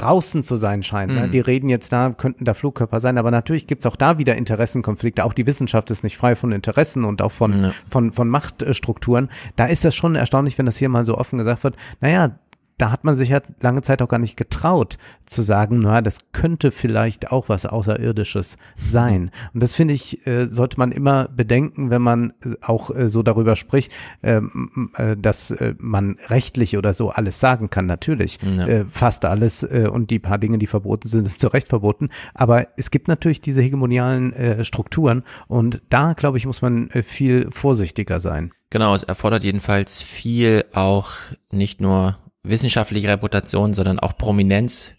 draußen 0.00 0.42
zu 0.44 0.56
sein 0.56 0.82
scheint. 0.82 1.12
Ne? 1.12 1.26
Mhm. 1.26 1.30
Die 1.30 1.40
reden 1.40 1.68
jetzt 1.68 1.92
da, 1.92 2.10
könnten 2.16 2.44
da 2.44 2.54
Flugkörper 2.54 3.00
sein, 3.00 3.18
aber 3.18 3.30
natürlich 3.30 3.66
gibt's 3.66 3.86
auch 3.86 3.96
da 3.96 4.18
wieder 4.18 4.36
Interessenkonflikte. 4.36 5.24
Auch 5.24 5.32
die 5.32 5.46
Wissenschaft 5.46 5.90
ist 5.90 6.02
nicht 6.04 6.16
frei 6.16 6.36
von 6.36 6.52
Interessen 6.52 7.04
und 7.04 7.22
auch 7.22 7.32
von, 7.32 7.64
ja. 7.64 7.72
von, 7.88 8.12
von 8.12 8.28
Machtstrukturen. 8.28 9.30
Da 9.56 9.66
ist 9.66 9.84
das 9.84 9.94
schon 9.94 10.16
erstaunlich, 10.16 10.58
wenn 10.58 10.66
das 10.66 10.76
hier 10.76 10.88
mal 10.88 11.04
so 11.04 11.16
offen 11.18 11.38
gesagt 11.38 11.64
wird. 11.64 11.76
Naja, 12.00 12.32
da 12.80 12.90
hat 12.90 13.04
man 13.04 13.14
sich 13.14 13.28
ja 13.28 13.40
lange 13.60 13.82
Zeit 13.82 14.00
auch 14.00 14.08
gar 14.08 14.18
nicht 14.18 14.36
getraut 14.36 14.96
zu 15.26 15.42
sagen, 15.42 15.80
na, 15.80 16.00
das 16.00 16.18
könnte 16.32 16.70
vielleicht 16.70 17.30
auch 17.30 17.48
was 17.48 17.66
Außerirdisches 17.66 18.56
sein. 18.90 19.30
Und 19.52 19.62
das 19.62 19.74
finde 19.74 19.94
ich, 19.94 20.26
äh, 20.26 20.46
sollte 20.46 20.78
man 20.78 20.90
immer 20.90 21.28
bedenken, 21.28 21.90
wenn 21.90 22.02
man 22.02 22.32
äh, 22.42 22.54
auch 22.62 22.90
äh, 22.90 23.08
so 23.08 23.22
darüber 23.22 23.54
spricht, 23.54 23.92
ähm, 24.22 24.90
äh, 24.96 25.16
dass 25.16 25.50
äh, 25.50 25.74
man 25.78 26.16
rechtlich 26.28 26.76
oder 26.76 26.94
so 26.94 27.10
alles 27.10 27.38
sagen 27.38 27.68
kann. 27.68 27.86
Natürlich, 27.86 28.38
ja. 28.42 28.66
Äh, 28.66 28.84
fast 28.86 29.24
alles 29.24 29.62
und 29.62 30.10
die 30.10 30.18
paar 30.18 30.38
Dinge, 30.38 30.58
die 30.58 30.66
verboten 30.66 31.08
sind, 31.08 31.24
sind 31.24 31.38
zu 31.38 31.48
Recht 31.48 31.68
verboten. 31.68 32.08
Aber 32.34 32.68
es 32.76 32.90
gibt 32.90 33.08
natürlich 33.08 33.40
diese 33.40 33.60
hegemonialen 33.60 34.64
Strukturen 34.64 35.22
und 35.48 35.82
da, 35.88 36.12
glaube 36.14 36.38
ich, 36.38 36.46
muss 36.46 36.62
man 36.62 36.90
viel 37.04 37.50
vorsichtiger 37.50 38.20
sein. 38.20 38.52
Genau, 38.70 38.94
es 38.94 39.02
erfordert 39.02 39.44
jedenfalls 39.44 40.02
viel 40.02 40.64
auch 40.72 41.10
nicht 41.50 41.80
nur 41.80 42.18
wissenschaftliche 42.42 43.08
Reputation, 43.08 43.74
sondern 43.74 43.98
auch 43.98 44.16
Prominenz, 44.16 44.92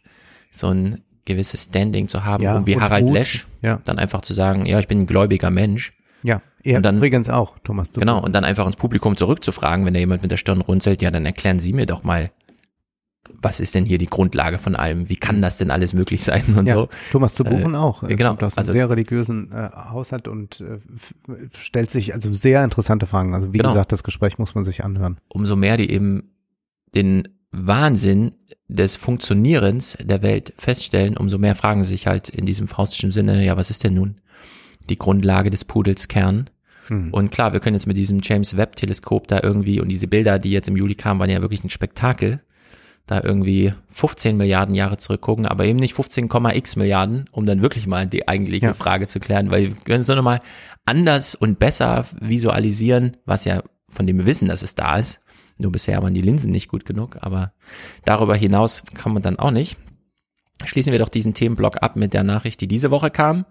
so 0.51 0.67
ein 0.67 1.01
gewisses 1.25 1.65
Standing 1.65 2.07
zu 2.07 2.25
haben, 2.25 2.43
ja, 2.43 2.57
um 2.57 2.67
wie 2.67 2.79
Harald 2.79 3.05
Mut. 3.05 3.13
Lesch 3.13 3.47
ja. 3.61 3.79
dann 3.85 3.99
einfach 3.99 4.21
zu 4.21 4.33
sagen, 4.33 4.65
ja, 4.65 4.79
ich 4.79 4.87
bin 4.87 5.01
ein 5.01 5.07
gläubiger 5.07 5.49
Mensch. 5.49 5.93
Ja, 6.23 6.41
er 6.63 6.77
und 6.77 6.83
dann, 6.83 6.97
übrigens 6.97 7.29
auch, 7.29 7.57
Thomas. 7.63 7.91
Du 7.91 7.99
genau, 7.99 8.21
und 8.21 8.33
dann 8.33 8.43
einfach 8.43 8.65
ins 8.65 8.75
Publikum 8.75 9.17
zurückzufragen, 9.17 9.85
wenn 9.85 9.93
da 9.93 9.99
jemand 9.99 10.21
mit 10.21 10.31
der 10.31 10.37
Stirn 10.37 10.61
runzelt, 10.61 11.01
ja, 11.01 11.09
dann 11.09 11.25
erklären 11.25 11.59
Sie 11.59 11.73
mir 11.73 11.85
doch 11.85 12.03
mal, 12.03 12.31
was 13.41 13.59
ist 13.59 13.75
denn 13.75 13.85
hier 13.85 13.97
die 13.97 14.07
Grundlage 14.07 14.57
von 14.57 14.75
allem? 14.75 15.09
Wie 15.09 15.15
kann 15.15 15.41
das 15.41 15.57
denn 15.57 15.71
alles 15.71 15.93
möglich 15.93 16.23
sein 16.23 16.43
und 16.55 16.67
ja, 16.67 16.75
so? 16.75 16.89
Thomas 17.11 17.33
zu 17.33 17.43
Buchen 17.43 17.73
äh, 17.73 17.77
auch. 17.77 18.03
Äh, 18.03 18.15
genau. 18.15 18.35
Aus 18.35 18.57
also, 18.57 18.73
sehr 18.73 18.89
religiösen 18.89 19.51
äh, 19.51 19.69
Haushalt 19.89 20.27
und 20.27 20.61
äh, 20.61 20.79
stellt 21.53 21.91
sich 21.91 22.13
also 22.13 22.33
sehr 22.33 22.63
interessante 22.63 23.05
Fragen. 23.07 23.33
Also 23.33 23.53
wie 23.53 23.57
genau. 23.57 23.69
gesagt, 23.69 23.91
das 23.91 24.03
Gespräch 24.03 24.37
muss 24.37 24.53
man 24.53 24.63
sich 24.63 24.83
anhören. 24.83 25.17
Umso 25.29 25.55
mehr 25.55 25.77
die 25.77 25.89
eben 25.91 26.31
den 26.95 27.27
Wahnsinn 27.51 28.33
des 28.67 28.95
Funktionierens 28.95 29.97
der 30.01 30.21
Welt 30.21 30.53
feststellen, 30.57 31.17
umso 31.17 31.37
mehr 31.37 31.55
fragen 31.55 31.83
sich 31.83 32.07
halt 32.07 32.29
in 32.29 32.45
diesem 32.45 32.67
faustischen 32.67 33.11
Sinne, 33.11 33.45
ja, 33.45 33.57
was 33.57 33.69
ist 33.69 33.83
denn 33.83 33.93
nun 33.93 34.21
die 34.89 34.97
Grundlage 34.97 35.49
des 35.49 35.65
Pudels 35.65 36.07
Kern? 36.07 36.49
Hm. 36.87 37.13
Und 37.13 37.31
klar, 37.31 37.53
wir 37.53 37.59
können 37.59 37.75
jetzt 37.75 37.87
mit 37.87 37.97
diesem 37.97 38.19
James 38.23 38.55
Webb 38.55 38.75
Teleskop 38.77 39.27
da 39.27 39.41
irgendwie 39.43 39.81
und 39.81 39.89
diese 39.89 40.07
Bilder, 40.07 40.39
die 40.39 40.51
jetzt 40.51 40.69
im 40.69 40.77
Juli 40.77 40.95
kamen, 40.95 41.19
waren 41.19 41.29
ja 41.29 41.41
wirklich 41.41 41.63
ein 41.63 41.69
Spektakel. 41.69 42.41
Da 43.07 43.19
irgendwie 43.21 43.73
15 43.89 44.37
Milliarden 44.37 44.75
Jahre 44.75 44.95
zurückgucken, 44.97 45.47
aber 45.47 45.65
eben 45.65 45.79
nicht 45.79 45.95
15,x 45.95 46.77
Milliarden, 46.77 47.25
um 47.31 47.47
dann 47.47 47.63
wirklich 47.63 47.87
mal 47.87 48.05
die 48.05 48.27
eigentliche 48.27 48.67
ja. 48.67 48.73
Frage 48.75 49.07
zu 49.07 49.19
klären, 49.19 49.49
weil 49.49 49.69
wir 49.69 49.75
können 49.83 50.01
es 50.01 50.07
nur 50.07 50.17
noch 50.17 50.23
mal 50.23 50.39
anders 50.85 51.33
und 51.33 51.57
besser 51.57 52.05
visualisieren, 52.21 53.17
was 53.25 53.43
ja 53.43 53.63
von 53.91 54.07
dem 54.07 54.17
wir 54.17 54.25
wissen, 54.25 54.47
dass 54.47 54.61
es 54.61 54.75
da 54.75 54.97
ist, 54.97 55.20
nur 55.61 55.71
bisher 55.71 56.01
waren 56.01 56.13
die 56.13 56.21
Linsen 56.21 56.51
nicht 56.51 56.67
gut 56.67 56.85
genug, 56.85 57.17
aber 57.21 57.53
darüber 58.03 58.35
hinaus 58.35 58.83
kann 58.93 59.13
man 59.13 59.21
dann 59.21 59.39
auch 59.39 59.51
nicht. 59.51 59.77
Schließen 60.63 60.91
wir 60.91 60.99
doch 60.99 61.09
diesen 61.09 61.33
Themenblock 61.33 61.81
ab 61.81 61.95
mit 61.95 62.13
der 62.13 62.23
Nachricht, 62.23 62.61
die 62.61 62.67
diese 62.67 62.91
Woche 62.91 63.09
kam. 63.09 63.45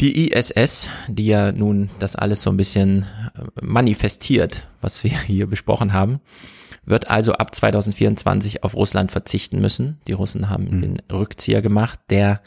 Die 0.00 0.32
ISS, 0.32 0.88
die 1.06 1.26
ja 1.26 1.52
nun 1.52 1.90
das 1.98 2.16
alles 2.16 2.42
so 2.42 2.50
ein 2.50 2.56
bisschen 2.56 3.06
äh, 3.34 3.42
manifestiert, 3.60 4.66
was 4.80 5.04
wir 5.04 5.18
hier 5.26 5.46
besprochen 5.46 5.92
haben, 5.92 6.20
wird 6.84 7.10
also 7.10 7.34
ab 7.34 7.54
2024 7.54 8.64
auf 8.64 8.74
Russland 8.74 9.12
verzichten 9.12 9.60
müssen. 9.60 10.00
Die 10.08 10.12
Russen 10.12 10.48
haben 10.48 10.64
mhm. 10.64 10.82
den 10.82 11.02
Rückzieher 11.12 11.62
gemacht, 11.62 12.00
der 12.10 12.40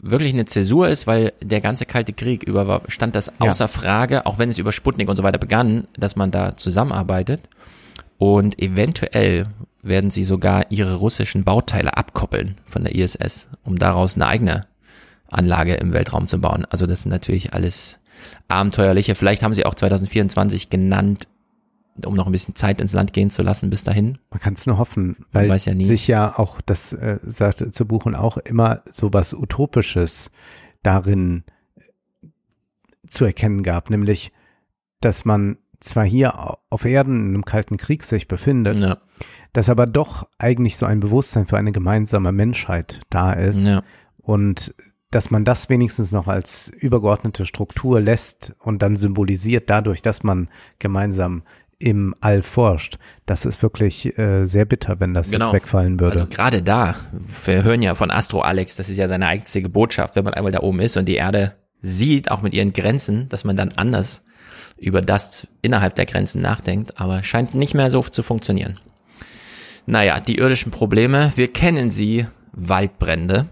wirklich 0.00 0.32
eine 0.32 0.44
Zäsur 0.44 0.88
ist, 0.88 1.06
weil 1.06 1.32
der 1.40 1.60
ganze 1.60 1.86
Kalte 1.86 2.12
Krieg 2.12 2.42
über 2.42 2.82
stand 2.88 3.14
das 3.14 3.32
außer 3.40 3.64
ja. 3.64 3.68
Frage, 3.68 4.26
auch 4.26 4.38
wenn 4.38 4.50
es 4.50 4.58
über 4.58 4.72
Sputnik 4.72 5.08
und 5.08 5.16
so 5.16 5.22
weiter 5.22 5.38
begann, 5.38 5.86
dass 5.96 6.16
man 6.16 6.30
da 6.30 6.56
zusammenarbeitet. 6.56 7.42
Und 8.18 8.60
eventuell 8.60 9.46
werden 9.82 10.10
sie 10.10 10.24
sogar 10.24 10.70
ihre 10.70 10.96
russischen 10.96 11.44
Bauteile 11.44 11.96
abkoppeln 11.96 12.58
von 12.66 12.84
der 12.84 12.94
ISS, 12.94 13.48
um 13.64 13.78
daraus 13.78 14.16
eine 14.16 14.26
eigene 14.26 14.66
Anlage 15.28 15.74
im 15.74 15.92
Weltraum 15.92 16.26
zu 16.26 16.38
bauen. 16.40 16.66
Also 16.68 16.86
das 16.86 17.02
sind 17.02 17.10
natürlich 17.10 17.54
alles 17.54 17.98
abenteuerliche. 18.48 19.14
Vielleicht 19.14 19.42
haben 19.42 19.54
sie 19.54 19.64
auch 19.64 19.74
2024 19.74 20.68
genannt, 20.68 21.28
um 22.06 22.14
noch 22.14 22.26
ein 22.26 22.32
bisschen 22.32 22.54
Zeit 22.54 22.80
ins 22.80 22.92
Land 22.92 23.12
gehen 23.12 23.30
zu 23.30 23.42
lassen 23.42 23.70
bis 23.70 23.84
dahin. 23.84 24.18
Man 24.30 24.40
kann 24.40 24.54
es 24.54 24.66
nur 24.66 24.78
hoffen, 24.78 25.24
weil 25.32 25.48
ja 25.48 25.58
sich 25.58 26.06
ja 26.08 26.38
auch, 26.38 26.60
das 26.60 26.92
äh, 26.92 27.18
sagte 27.22 27.70
zu 27.70 27.86
buchen, 27.86 28.14
auch 28.14 28.36
immer 28.36 28.82
so 28.90 29.12
was 29.12 29.34
Utopisches 29.34 30.30
darin 30.82 31.44
zu 33.08 33.24
erkennen 33.24 33.62
gab, 33.62 33.90
nämlich, 33.90 34.32
dass 35.00 35.24
man 35.24 35.58
zwar 35.80 36.04
hier 36.04 36.56
auf 36.68 36.84
Erden 36.84 37.20
in 37.20 37.28
einem 37.34 37.44
kalten 37.44 37.76
Krieg 37.76 38.04
sich 38.04 38.28
befindet, 38.28 38.76
ja. 38.78 38.98
dass 39.52 39.68
aber 39.68 39.86
doch 39.86 40.28
eigentlich 40.38 40.76
so 40.76 40.86
ein 40.86 41.00
Bewusstsein 41.00 41.46
für 41.46 41.56
eine 41.56 41.72
gemeinsame 41.72 42.32
Menschheit 42.32 43.00
da 43.10 43.32
ist 43.32 43.64
ja. 43.64 43.82
und 44.18 44.74
dass 45.10 45.30
man 45.30 45.44
das 45.44 45.68
wenigstens 45.68 46.12
noch 46.12 46.28
als 46.28 46.68
übergeordnete 46.68 47.44
Struktur 47.44 48.00
lässt 48.00 48.54
und 48.60 48.80
dann 48.80 48.94
symbolisiert 48.94 49.68
dadurch, 49.68 50.02
dass 50.02 50.22
man 50.22 50.48
gemeinsam 50.78 51.42
im 51.80 52.14
All 52.20 52.42
forscht. 52.42 52.98
Das 53.26 53.44
ist 53.44 53.62
wirklich 53.62 54.16
äh, 54.18 54.44
sehr 54.44 54.66
bitter, 54.66 55.00
wenn 55.00 55.14
das 55.14 55.30
genau. 55.30 55.46
jetzt 55.46 55.54
wegfallen 55.54 55.98
würde. 55.98 56.20
Also 56.20 56.28
gerade 56.28 56.62
da, 56.62 56.94
wir 57.44 57.64
hören 57.64 57.82
ja 57.82 57.96
von 57.96 58.10
Astro 58.10 58.42
Alex, 58.42 58.76
das 58.76 58.88
ist 58.88 58.98
ja 58.98 59.08
seine 59.08 59.26
einzige 59.26 59.68
Botschaft, 59.68 60.14
wenn 60.14 60.24
man 60.24 60.34
einmal 60.34 60.52
da 60.52 60.60
oben 60.60 60.80
ist 60.80 60.96
und 60.96 61.06
die 61.06 61.16
Erde 61.16 61.56
sieht, 61.82 62.30
auch 62.30 62.42
mit 62.42 62.52
ihren 62.54 62.72
Grenzen, 62.72 63.28
dass 63.30 63.44
man 63.44 63.56
dann 63.56 63.72
anders 63.72 64.22
über 64.76 65.02
das 65.02 65.48
innerhalb 65.62 65.94
der 65.94 66.06
Grenzen 66.06 66.40
nachdenkt, 66.42 67.00
aber 67.00 67.22
scheint 67.22 67.54
nicht 67.54 67.74
mehr 67.74 67.90
so 67.90 68.02
zu 68.02 68.22
funktionieren. 68.22 68.78
Naja, 69.86 70.20
die 70.20 70.38
irdischen 70.38 70.70
Probleme, 70.70 71.32
wir 71.36 71.52
kennen 71.52 71.90
sie, 71.90 72.26
Waldbrände. 72.52 73.46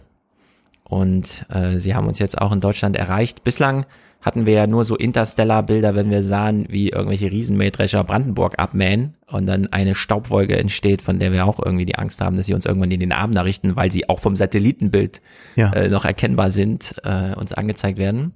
Und 0.89 1.47
äh, 1.51 1.79
sie 1.79 1.95
haben 1.95 2.07
uns 2.07 2.19
jetzt 2.19 2.39
auch 2.39 2.53
in 2.53 2.61
Deutschland 2.61 2.97
erreicht. 2.97 3.45
Bislang 3.45 3.87
hatten 4.21 4.47
wir 4.47 4.55
ja 4.55 4.67
nur 4.67 4.85
so 4.85 4.97
Interstellar-Bilder, 4.97 5.95
wenn 5.95 6.11
wir 6.11 6.23
sahen, 6.23 6.67
wie 6.69 6.89
irgendwelche 6.89 7.31
Riesenmähdrescher 7.31 8.03
Brandenburg 8.03 8.59
abmähen 8.59 9.15
und 9.27 9.47
dann 9.47 9.69
eine 9.73 9.95
Staubwolke 9.95 10.59
entsteht, 10.59 11.03
von 11.03 11.19
der 11.21 11.33
wir 11.33 11.47
auch 11.47 11.61
irgendwie 11.65 11.87
die 11.87 11.97
Angst 11.97 12.21
haben, 12.21 12.37
dass 12.37 12.47
sie 12.47 12.55
uns 12.55 12.67
irgendwann 12.67 12.91
in 12.91 13.01
den 13.01 13.13
Arm 13.13 13.31
nachrichten, 13.31 13.77
weil 13.77 13.93
sie 13.93 14.09
auch 14.09 14.19
vom 14.19 14.35
Satellitenbild 14.35 15.21
ja. 15.55 15.73
äh, 15.73 15.89
noch 15.89 16.05
erkennbar 16.05 16.51
sind, 16.51 16.97
äh, 17.05 17.35
uns 17.35 17.53
angezeigt 17.53 17.99
werden. 17.99 18.33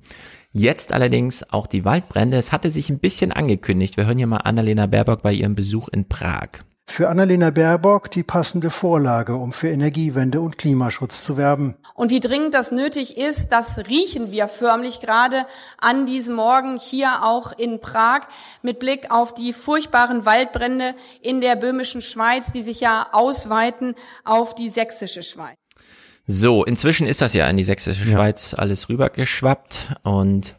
Jetzt 0.52 0.92
allerdings 0.92 1.50
auch 1.50 1.66
die 1.66 1.84
Waldbrände. 1.84 2.36
Es 2.36 2.52
hatte 2.52 2.70
sich 2.70 2.90
ein 2.90 2.98
bisschen 2.98 3.32
angekündigt. 3.32 3.96
Wir 3.96 4.06
hören 4.06 4.18
hier 4.18 4.26
mal 4.26 4.38
Annalena 4.38 4.86
Baerbock 4.86 5.22
bei 5.22 5.32
ihrem 5.32 5.54
Besuch 5.54 5.88
in 5.88 6.04
Prag. 6.04 6.50
Für 6.92 7.08
Annalena 7.08 7.48
Baerbock 7.48 8.10
die 8.10 8.22
passende 8.22 8.68
Vorlage, 8.68 9.34
um 9.34 9.54
für 9.54 9.70
Energiewende 9.70 10.42
und 10.42 10.58
Klimaschutz 10.58 11.24
zu 11.24 11.38
werben. 11.38 11.74
Und 11.94 12.10
wie 12.10 12.20
dringend 12.20 12.52
das 12.52 12.70
nötig 12.70 13.16
ist, 13.16 13.48
das 13.48 13.78
riechen 13.88 14.30
wir 14.30 14.46
förmlich 14.46 15.00
gerade 15.00 15.46
an 15.78 16.04
diesem 16.04 16.34
Morgen 16.34 16.78
hier 16.78 17.24
auch 17.24 17.52
in 17.56 17.80
Prag 17.80 18.28
mit 18.60 18.78
Blick 18.78 19.10
auf 19.10 19.32
die 19.32 19.54
furchtbaren 19.54 20.26
Waldbrände 20.26 20.94
in 21.22 21.40
der 21.40 21.56
böhmischen 21.56 22.02
Schweiz, 22.02 22.52
die 22.52 22.60
sich 22.60 22.80
ja 22.82 23.06
ausweiten 23.12 23.94
auf 24.26 24.54
die 24.54 24.68
sächsische 24.68 25.22
Schweiz. 25.22 25.56
So, 26.26 26.62
inzwischen 26.62 27.06
ist 27.06 27.22
das 27.22 27.32
ja 27.32 27.48
in 27.48 27.56
die 27.56 27.64
sächsische 27.64 28.04
ja. 28.04 28.12
Schweiz 28.12 28.52
alles 28.52 28.90
rübergeschwappt 28.90 29.94
und 30.02 30.56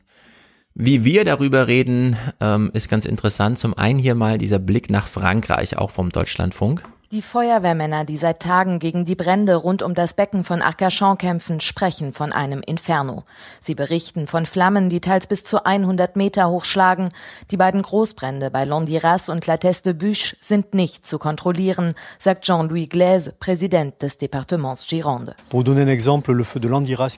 wie 0.76 1.06
wir 1.06 1.24
darüber 1.24 1.68
reden, 1.68 2.16
ähm, 2.40 2.72
ist 2.74 2.90
ganz 2.90 3.06
interessant. 3.06 3.60
Zum 3.60 3.78
einen 3.78 4.00
hier 4.00 4.16
mal 4.16 4.38
dieser 4.38 4.60
Blick 4.60 4.90
nach 4.90 5.08
Frankreich, 5.08 5.78
auch 5.78 5.92
vom 5.92 6.10
Deutschlandfunk. 6.10 6.84
Die 7.14 7.22
Feuerwehrmänner, 7.22 8.06
die 8.06 8.18
seit 8.18 8.40
Tagen 8.40 8.80
gegen 8.80 9.06
die 9.06 9.14
Brände 9.14 9.54
rund 9.54 9.84
um 9.84 9.94
das 9.94 10.16
Becken 10.16 10.44
von 10.44 10.64
Arcachon 10.64 11.20
kämpfen, 11.20 11.60
sprechen 11.60 12.12
von 12.12 12.32
einem 12.32 12.64
Inferno. 12.66 13.24
Sie 13.62 13.76
berichten 13.76 14.26
von 14.26 14.48
Flammen, 14.48 14.90
die 14.90 15.00
teils 15.00 15.28
bis 15.28 15.44
zu 15.44 15.64
100 15.64 16.16
Meter 16.16 16.50
hochschlagen. 16.50 17.12
Die 17.52 17.58
beiden 17.58 17.84
Großbrände 17.84 18.50
bei 18.50 18.66
Londiras 18.66 19.30
und 19.30 19.46
La 19.46 19.58
Teste 19.58 19.94
Büche 19.94 20.36
sind 20.42 20.74
nicht 20.74 21.06
zu 21.06 21.20
kontrollieren, 21.20 21.94
sagt 22.18 22.46
Jean-Louis 22.46 22.90
Glaise, 22.90 23.36
Präsident 23.40 24.02
des 24.02 24.18
Departements 24.18 24.88
Gironde. 24.88 25.36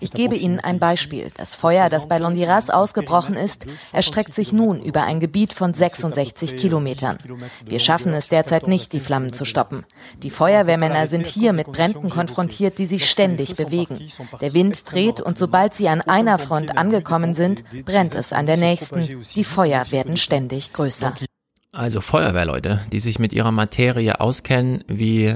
Ich 0.02 0.12
gebe 0.12 0.36
Ihnen 0.36 0.60
ein 0.60 0.80
Beispiel. 0.80 1.32
Das 1.38 1.56
Feuer, 1.56 1.88
das 1.88 2.10
bei 2.10 2.18
Londiras 2.18 2.70
ausgebrochen 2.70 3.36
ist, 3.36 3.66
erstreckt 3.94 4.36
sich 4.36 4.52
nun 4.52 4.84
über 4.84 5.04
ein 5.04 5.22
Gebiet 5.22 5.54
von 5.54 5.74
66 5.74 6.58
Kilometern. 6.58 7.18
Wir 7.64 7.80
schaffen 7.80 8.14
es 8.14 8.28
derzeit 8.28 8.68
nicht, 8.68 8.92
die 8.92 9.00
Flammen 9.00 9.32
zu 9.32 9.46
stoppen. 9.46 9.85
Die 10.24 10.30
Feuerwehrmänner 10.30 11.08
sind 11.08 11.28
hier 11.28 11.54
mit 11.54 11.72
Bränden 11.72 12.10
konfrontiert, 12.10 12.78
die 12.78 12.86
sich 12.86 13.10
ständig 13.10 13.56
bewegen. 13.56 14.00
Der 14.42 14.54
Wind 14.54 14.92
dreht 14.92 15.22
und 15.22 15.38
sobald 15.38 15.74
sie 15.74 15.90
an 15.90 16.02
einer 16.02 16.38
Front 16.38 16.78
angekommen 16.78 17.34
sind, 17.34 17.64
brennt 17.86 18.16
es 18.16 18.34
an 18.34 18.46
der 18.46 18.58
nächsten. 18.58 19.06
Die 19.36 19.44
Feuer 19.44 19.92
werden 19.92 20.18
ständig 20.18 20.74
größer. 20.74 21.14
Also 21.72 22.00
Feuerwehrleute, 22.02 22.82
die 22.92 23.02
sich 23.02 23.20
mit 23.20 23.34
ihrer 23.34 23.52
Materie 23.52 24.22
auskennen, 24.22 24.84
wie 24.88 25.36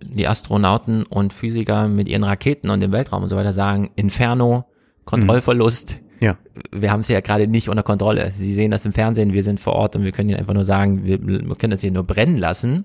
die 0.00 0.28
Astronauten 0.28 1.02
und 1.02 1.32
Physiker 1.32 1.88
mit 1.88 2.08
ihren 2.08 2.24
Raketen 2.24 2.70
und 2.70 2.80
dem 2.80 2.92
Weltraum 2.92 3.24
und 3.24 3.28
so 3.28 3.36
weiter 3.36 3.52
sagen, 3.52 3.90
Inferno, 3.96 4.66
Kontrollverlust. 5.04 5.98
Mhm. 6.00 6.08
Ja. 6.20 6.38
Wir 6.72 6.90
haben 6.90 7.00
es 7.00 7.08
ja 7.08 7.20
gerade 7.20 7.46
nicht 7.46 7.68
unter 7.68 7.82
Kontrolle. 7.82 8.30
Sie 8.32 8.52
sehen 8.52 8.70
das 8.70 8.84
im 8.84 8.92
Fernsehen, 8.92 9.32
wir 9.32 9.42
sind 9.42 9.60
vor 9.60 9.74
Ort 9.74 9.96
und 9.96 10.04
wir 10.04 10.12
können 10.12 10.28
Ihnen 10.28 10.38
einfach 10.38 10.54
nur 10.54 10.64
sagen, 10.64 11.06
wir, 11.06 11.24
wir 11.26 11.56
können 11.56 11.70
das 11.70 11.80
hier 11.80 11.92
nur 11.92 12.04
brennen 12.04 12.36
lassen. 12.36 12.84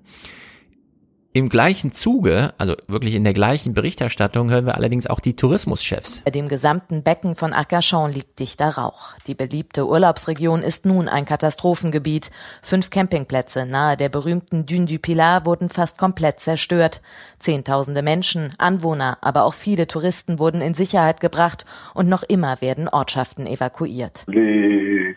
Im 1.36 1.50
gleichen 1.50 1.92
Zuge, 1.92 2.54
also 2.60 2.76
wirklich 2.86 3.16
in 3.16 3.24
der 3.24 3.34
gleichen 3.34 3.74
Berichterstattung, 3.74 4.52
hören 4.52 4.68
wir 4.68 4.76
allerdings 4.76 5.08
auch 5.08 5.20
die 5.20 5.36
Tourismuschefs. 5.36 6.22
Bei 6.24 6.30
dem 6.30 6.48
gesamten 6.48 7.02
Becken 7.02 7.34
von 7.34 7.54
Arcachon 7.54 8.12
liegt 8.12 8.38
dichter 8.38 8.70
Rauch. 8.70 9.16
Die 9.26 9.34
beliebte 9.34 9.88
Urlaubsregion 9.88 10.62
ist 10.62 10.86
nun 10.86 11.10
ein 11.10 11.26
Katastrophengebiet. 11.26 12.30
Fünf 12.62 12.92
Campingplätze 12.92 13.66
nahe 13.66 13.98
der 13.98 14.10
berühmten 14.10 14.68
Dune 14.68 14.86
du 14.86 15.00
Pilar 15.00 15.48
wurden 15.48 15.70
fast 15.70 15.98
komplett 15.98 16.40
zerstört. 16.40 17.02
Zehntausende 17.44 18.04
Menschen, 18.04 18.54
Anwohner, 18.58 19.18
aber 19.20 19.44
auch 19.44 19.54
viele 19.54 19.86
Touristen 19.86 20.40
wurden 20.40 20.62
in 20.62 20.74
Sicherheit 20.74 21.20
gebracht 21.20 21.66
und 21.94 22.08
noch 22.08 22.24
immer 22.24 22.62
werden 22.62 22.88
Ortschaften 22.88 23.48
evakuiert. 23.48 24.26
Euh, 24.30 25.14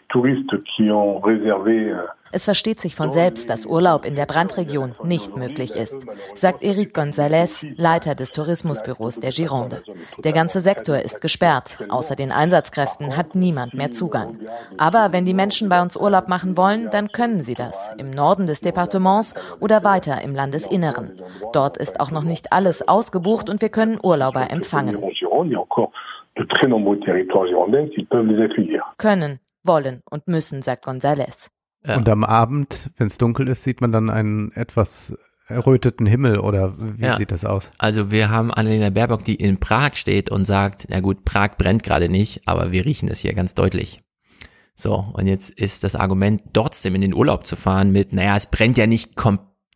es 2.32 2.44
versteht 2.44 2.80
sich 2.80 2.94
von 2.94 3.12
selbst, 3.12 3.48
dass 3.48 3.66
Urlaub 3.66 4.04
in 4.04 4.16
der 4.16 4.26
Brandregion 4.26 4.94
nicht 5.04 5.36
möglich 5.36 5.74
ist, 5.76 6.06
sagt 6.34 6.62
Eric 6.62 6.94
González, 6.94 7.64
Leiter 7.76 8.14
des 8.14 8.32
Tourismusbüros 8.32 9.20
der 9.20 9.30
Gironde. 9.30 9.82
Der 10.22 10.32
ganze 10.32 10.60
Sektor 10.60 10.98
ist 10.98 11.20
gesperrt. 11.20 11.78
Außer 11.88 12.16
den 12.16 12.32
Einsatzkräften 12.32 13.16
hat 13.16 13.34
niemand 13.34 13.74
mehr 13.74 13.92
Zugang. 13.92 14.40
Aber 14.76 15.12
wenn 15.12 15.24
die 15.24 15.34
Menschen 15.34 15.68
bei 15.68 15.80
uns 15.80 15.96
Urlaub 15.96 16.28
machen 16.28 16.56
wollen, 16.56 16.90
dann 16.90 17.12
können 17.12 17.40
sie 17.40 17.54
das. 17.54 17.90
Im 17.96 18.10
Norden 18.10 18.46
des 18.46 18.60
Departements 18.60 19.34
oder 19.60 19.84
weiter 19.84 20.20
im 20.22 20.34
Landesinneren. 20.34 21.12
Dort 21.52 21.76
ist 21.76 22.00
auch 22.00 22.10
noch 22.16 22.24
nicht 22.24 22.52
alles 22.52 22.86
ausgebucht 22.88 23.48
und 23.48 23.60
wir 23.60 23.68
können 23.68 23.98
Urlauber 24.02 24.50
empfangen. 24.50 24.96
Können, 28.98 29.40
wollen 29.62 30.02
und 30.10 30.26
müssen, 30.26 30.62
sagt 30.62 30.86
González. 30.86 31.50
Ja. 31.86 31.96
Und 31.96 32.08
am 32.08 32.24
Abend, 32.24 32.90
wenn 32.96 33.06
es 33.06 33.18
dunkel 33.18 33.48
ist, 33.48 33.62
sieht 33.62 33.80
man 33.80 33.92
dann 33.92 34.10
einen 34.10 34.50
etwas 34.52 35.16
erröteten 35.46 36.06
Himmel 36.06 36.40
oder 36.40 36.74
wie 36.76 37.04
ja. 37.04 37.16
sieht 37.16 37.30
das 37.30 37.44
aus? 37.44 37.70
Also 37.78 38.10
wir 38.10 38.30
haben 38.30 38.52
Annalena 38.52 38.90
Baerbock, 38.90 39.24
die 39.24 39.36
in 39.36 39.60
Prag 39.60 39.94
steht 39.94 40.30
und 40.30 40.44
sagt, 40.44 40.86
na 40.88 41.00
gut, 41.00 41.24
Prag 41.24 41.56
brennt 41.56 41.84
gerade 41.84 42.08
nicht, 42.08 42.48
aber 42.48 42.72
wir 42.72 42.84
riechen 42.84 43.08
es 43.08 43.20
hier 43.20 43.32
ganz 43.34 43.54
deutlich. 43.54 44.02
So, 44.74 45.06
und 45.12 45.26
jetzt 45.26 45.50
ist 45.50 45.84
das 45.84 45.96
Argument, 45.96 46.42
trotzdem 46.52 46.94
in 46.96 47.00
den 47.00 47.14
Urlaub 47.14 47.46
zu 47.46 47.56
fahren 47.56 47.92
mit, 47.92 48.12
naja, 48.12 48.36
es 48.36 48.50
brennt 48.50 48.76
ja 48.76 48.86
nicht 48.86 49.16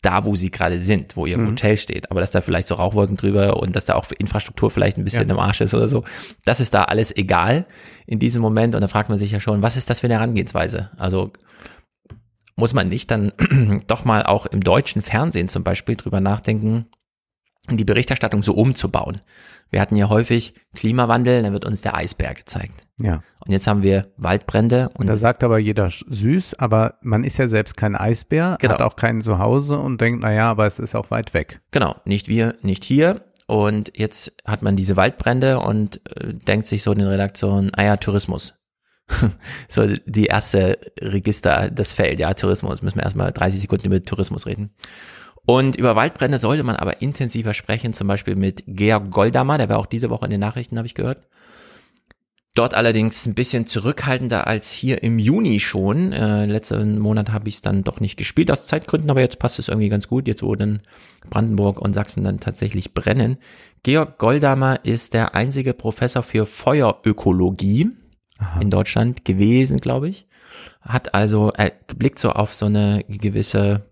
da, 0.02 0.24
wo 0.24 0.34
sie 0.34 0.50
gerade 0.50 0.80
sind, 0.80 1.16
wo 1.16 1.26
ihr 1.26 1.38
mhm. 1.38 1.48
Hotel 1.48 1.76
steht, 1.76 2.10
aber 2.10 2.20
dass 2.20 2.30
da 2.30 2.40
vielleicht 2.40 2.68
so 2.68 2.74
Rauchwolken 2.74 3.16
drüber 3.16 3.58
und 3.58 3.76
dass 3.76 3.84
da 3.84 3.94
auch 3.94 4.10
Infrastruktur 4.18 4.70
vielleicht 4.70 4.96
ein 4.96 5.04
bisschen 5.04 5.28
ja. 5.28 5.34
im 5.34 5.40
Arsch 5.40 5.60
ist 5.60 5.74
oder 5.74 5.88
so, 5.88 6.04
das 6.44 6.60
ist 6.60 6.74
da 6.74 6.84
alles 6.84 7.14
egal 7.16 7.66
in 8.06 8.18
diesem 8.18 8.42
Moment 8.42 8.74
und 8.74 8.80
da 8.80 8.88
fragt 8.88 9.08
man 9.08 9.18
sich 9.18 9.30
ja 9.30 9.40
schon, 9.40 9.62
was 9.62 9.76
ist 9.76 9.90
das 9.90 10.00
für 10.00 10.06
eine 10.06 10.14
Herangehensweise? 10.14 10.90
Also 10.98 11.32
muss 12.56 12.74
man 12.74 12.88
nicht 12.88 13.10
dann 13.10 13.32
doch 13.86 14.04
mal 14.04 14.24
auch 14.24 14.46
im 14.46 14.62
deutschen 14.62 15.02
Fernsehen 15.02 15.48
zum 15.48 15.64
Beispiel 15.64 15.96
drüber 15.96 16.20
nachdenken, 16.20 16.86
die 17.68 17.84
Berichterstattung 17.84 18.42
so 18.42 18.54
umzubauen. 18.54 19.20
Wir 19.70 19.80
hatten 19.80 19.96
ja 19.96 20.08
häufig 20.08 20.54
Klimawandel, 20.74 21.42
dann 21.42 21.52
wird 21.52 21.64
uns 21.64 21.82
der 21.82 21.94
Eisberg 21.94 22.38
gezeigt. 22.38 22.86
Ja. 22.98 23.22
Und 23.46 23.52
jetzt 23.52 23.66
haben 23.66 23.82
wir 23.82 24.12
Waldbrände. 24.16 24.90
Und 24.94 25.06
da 25.06 25.16
sagt 25.16 25.44
aber 25.44 25.58
jeder 25.58 25.88
süß, 25.90 26.54
aber 26.54 26.94
man 27.02 27.24
ist 27.24 27.38
ja 27.38 27.48
selbst 27.48 27.76
kein 27.76 27.96
Eisbär, 27.96 28.56
genau. 28.60 28.74
hat 28.74 28.82
auch 28.82 28.96
keinen 28.96 29.22
Zuhause 29.22 29.78
und 29.78 30.00
denkt, 30.00 30.20
na 30.22 30.32
ja, 30.32 30.50
aber 30.50 30.66
es 30.66 30.78
ist 30.78 30.94
auch 30.94 31.10
weit 31.10 31.32
weg. 31.34 31.60
Genau, 31.70 31.96
nicht 32.04 32.28
wir, 32.28 32.56
nicht 32.62 32.84
hier. 32.84 33.24
Und 33.46 33.92
jetzt 33.96 34.32
hat 34.44 34.62
man 34.62 34.76
diese 34.76 34.96
Waldbrände 34.96 35.58
und 35.58 36.00
äh, 36.16 36.34
denkt 36.34 36.66
sich 36.66 36.82
so 36.82 36.92
in 36.92 36.98
den 36.98 37.08
Redaktionen, 37.08 37.72
ah 37.74 37.82
ja, 37.82 37.96
Tourismus. 37.96 38.54
so 39.68 39.86
die 40.06 40.26
erste 40.26 40.78
Register, 41.00 41.70
das 41.70 41.92
Feld, 41.92 42.20
ja, 42.20 42.32
Tourismus. 42.34 42.82
Müssen 42.82 42.98
wir 42.98 43.02
erstmal 43.02 43.32
30 43.32 43.60
Sekunden 43.60 43.86
über 43.86 44.02
Tourismus 44.04 44.46
reden. 44.46 44.70
Und 45.50 45.74
über 45.74 45.96
Waldbrände 45.96 46.38
sollte 46.38 46.62
man 46.62 46.76
aber 46.76 47.02
intensiver 47.02 47.54
sprechen, 47.54 47.92
zum 47.92 48.06
Beispiel 48.06 48.36
mit 48.36 48.62
Georg 48.68 49.10
Goldammer, 49.10 49.58
der 49.58 49.68
war 49.68 49.80
auch 49.80 49.86
diese 49.86 50.08
Woche 50.08 50.26
in 50.26 50.30
den 50.30 50.38
Nachrichten, 50.38 50.76
habe 50.76 50.86
ich 50.86 50.94
gehört. 50.94 51.26
Dort 52.54 52.74
allerdings 52.74 53.26
ein 53.26 53.34
bisschen 53.34 53.66
zurückhaltender 53.66 54.46
als 54.46 54.70
hier 54.70 55.02
im 55.02 55.18
Juni 55.18 55.58
schon. 55.58 56.12
Äh, 56.12 56.46
letzten 56.46 57.00
Monat 57.00 57.32
habe 57.32 57.48
ich 57.48 57.56
es 57.56 57.62
dann 57.62 57.82
doch 57.82 57.98
nicht 57.98 58.16
gespielt 58.16 58.48
aus 58.52 58.64
Zeitgründen, 58.64 59.10
aber 59.10 59.22
jetzt 59.22 59.40
passt 59.40 59.58
es 59.58 59.66
irgendwie 59.66 59.88
ganz 59.88 60.06
gut, 60.06 60.28
jetzt 60.28 60.44
wo 60.44 60.54
dann 60.54 60.82
Brandenburg 61.30 61.80
und 61.80 61.94
Sachsen 61.94 62.22
dann 62.22 62.38
tatsächlich 62.38 62.94
brennen. 62.94 63.36
Georg 63.82 64.18
Goldammer 64.18 64.84
ist 64.84 65.14
der 65.14 65.34
einzige 65.34 65.74
Professor 65.74 66.22
für 66.22 66.46
Feuerökologie 66.46 67.90
Aha. 68.38 68.60
in 68.60 68.70
Deutschland 68.70 69.24
gewesen, 69.24 69.78
glaube 69.78 70.10
ich. 70.10 70.28
Hat 70.80 71.12
also, 71.12 71.50
er 71.50 71.72
blickt 71.96 72.20
so 72.20 72.30
auf 72.30 72.54
so 72.54 72.66
eine 72.66 73.02
gewisse 73.08 73.89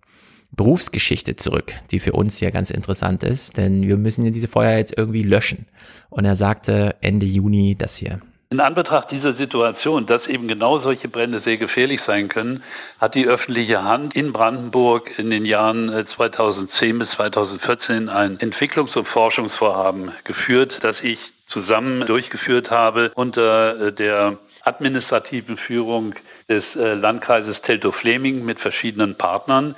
Berufsgeschichte 0.50 1.36
zurück, 1.36 1.72
die 1.90 2.00
für 2.00 2.12
uns 2.12 2.40
ja 2.40 2.50
ganz 2.50 2.70
interessant 2.70 3.22
ist, 3.22 3.56
denn 3.56 3.82
wir 3.82 3.96
müssen 3.96 4.24
ja 4.24 4.30
diese 4.30 4.48
Feuer 4.48 4.76
jetzt 4.76 4.96
irgendwie 4.96 5.22
löschen. 5.22 5.66
Und 6.10 6.24
er 6.24 6.36
sagte 6.36 6.96
Ende 7.00 7.26
Juni 7.26 7.76
das 7.78 7.96
hier. 7.96 8.20
In 8.50 8.60
Anbetracht 8.60 9.10
dieser 9.10 9.34
Situation, 9.34 10.06
dass 10.06 10.26
eben 10.26 10.48
genau 10.48 10.80
solche 10.80 11.08
Brände 11.08 11.42
sehr 11.44 11.58
gefährlich 11.58 12.00
sein 12.06 12.28
können, 12.28 12.62
hat 12.98 13.14
die 13.14 13.26
öffentliche 13.26 13.82
Hand 13.82 14.16
in 14.16 14.32
Brandenburg 14.32 15.10
in 15.18 15.28
den 15.28 15.44
Jahren 15.44 16.06
2010 16.16 16.96
äh, 16.96 16.98
bis 17.04 17.08
2014 17.16 18.08
ein 18.08 18.38
Entwicklungs- 18.38 18.96
und 18.96 19.06
Forschungsvorhaben 19.08 20.12
geführt, 20.24 20.72
das 20.82 20.96
ich 21.02 21.18
zusammen 21.48 22.06
durchgeführt 22.06 22.70
habe 22.70 23.12
unter 23.14 23.88
äh, 23.88 23.92
der 23.92 24.38
administrativen 24.64 25.58
Führung 25.58 26.14
des 26.48 26.64
äh, 26.74 26.94
Landkreises 26.94 27.56
Teltow-Fleming 27.66 28.44
mit 28.46 28.58
verschiedenen 28.60 29.16
Partnern. 29.16 29.76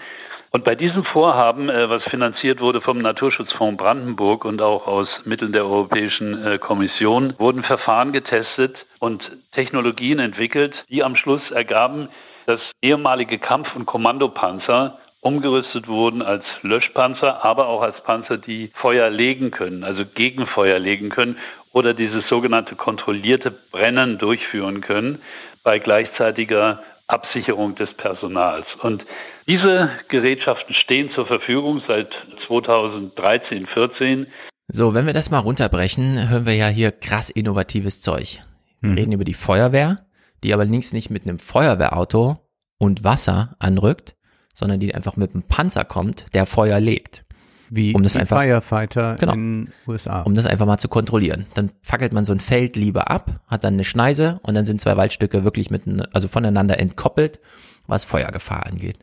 Und 0.52 0.64
bei 0.64 0.74
diesem 0.74 1.04
Vorhaben, 1.04 1.68
äh, 1.68 1.88
was 1.88 2.02
finanziert 2.04 2.60
wurde 2.60 2.80
vom 2.80 2.98
Naturschutzfonds 2.98 3.76
Brandenburg 3.76 4.44
und 4.44 4.60
auch 4.60 4.86
aus 4.86 5.08
Mitteln 5.24 5.52
der 5.52 5.64
Europäischen 5.64 6.44
äh, 6.44 6.58
Kommission, 6.58 7.34
wurden 7.38 7.62
Verfahren 7.62 8.12
getestet 8.12 8.76
und 8.98 9.22
Technologien 9.52 10.18
entwickelt, 10.18 10.74
die 10.88 11.04
am 11.04 11.14
Schluss 11.14 11.42
ergaben, 11.52 12.08
dass 12.46 12.60
ehemalige 12.82 13.38
Kampf- 13.38 13.76
und 13.76 13.86
Kommandopanzer 13.86 14.98
umgerüstet 15.20 15.86
wurden 15.86 16.20
als 16.22 16.42
Löschpanzer, 16.62 17.44
aber 17.44 17.68
auch 17.68 17.82
als 17.82 18.02
Panzer, 18.02 18.38
die 18.38 18.72
Feuer 18.74 19.08
legen 19.08 19.52
können, 19.52 19.84
also 19.84 20.02
Gegenfeuer 20.04 20.80
legen 20.80 21.10
können 21.10 21.36
oder 21.72 21.94
dieses 21.94 22.26
sogenannte 22.28 22.74
kontrollierte 22.74 23.52
Brennen 23.52 24.18
durchführen 24.18 24.80
können 24.80 25.20
bei 25.62 25.78
gleichzeitiger 25.78 26.82
Absicherung 27.12 27.74
des 27.74 27.88
Personals. 27.96 28.66
Und 28.82 29.04
diese 29.48 29.90
Gerätschaften 30.08 30.74
stehen 30.74 31.10
zur 31.14 31.26
Verfügung 31.26 31.82
seit 31.88 32.08
2013, 32.46 33.66
14. 33.66 34.26
So, 34.68 34.94
wenn 34.94 35.06
wir 35.06 35.12
das 35.12 35.30
mal 35.30 35.40
runterbrechen, 35.40 36.28
hören 36.28 36.46
wir 36.46 36.54
ja 36.54 36.68
hier 36.68 36.92
krass 36.92 37.30
innovatives 37.30 38.00
Zeug. 38.02 38.40
Wir 38.80 38.90
mhm. 38.90 38.96
reden 38.96 39.12
über 39.12 39.24
die 39.24 39.34
Feuerwehr, 39.34 40.06
die 40.44 40.54
aber 40.54 40.64
links 40.64 40.92
nicht 40.92 41.10
mit 41.10 41.26
einem 41.26 41.38
Feuerwehrauto 41.38 42.38
und 42.78 43.04
Wasser 43.04 43.56
anrückt, 43.58 44.14
sondern 44.54 44.80
die 44.80 44.94
einfach 44.94 45.16
mit 45.16 45.34
einem 45.34 45.42
Panzer 45.42 45.84
kommt, 45.84 46.34
der 46.34 46.46
Feuer 46.46 46.80
legt. 46.80 47.24
Wie 47.70 47.94
um 47.94 48.02
das 48.02 48.16
einfach, 48.16 48.38
Firefighter 48.38 49.16
genau, 49.18 49.32
in 49.32 49.68
USA. 49.86 50.22
Um 50.22 50.34
das 50.34 50.46
einfach 50.46 50.66
mal 50.66 50.78
zu 50.78 50.88
kontrollieren. 50.88 51.46
Dann 51.54 51.70
fackelt 51.82 52.12
man 52.12 52.24
so 52.24 52.32
ein 52.32 52.40
Feld 52.40 52.74
lieber 52.74 53.10
ab, 53.10 53.40
hat 53.46 53.62
dann 53.62 53.74
eine 53.74 53.84
Schneise 53.84 54.40
und 54.42 54.54
dann 54.54 54.64
sind 54.64 54.80
zwei 54.80 54.96
Waldstücke 54.96 55.44
wirklich 55.44 55.70
mit, 55.70 55.82
also 56.12 56.26
voneinander 56.26 56.80
entkoppelt, 56.80 57.38
was 57.86 58.04
Feuergefahr 58.04 58.66
angeht. 58.66 58.98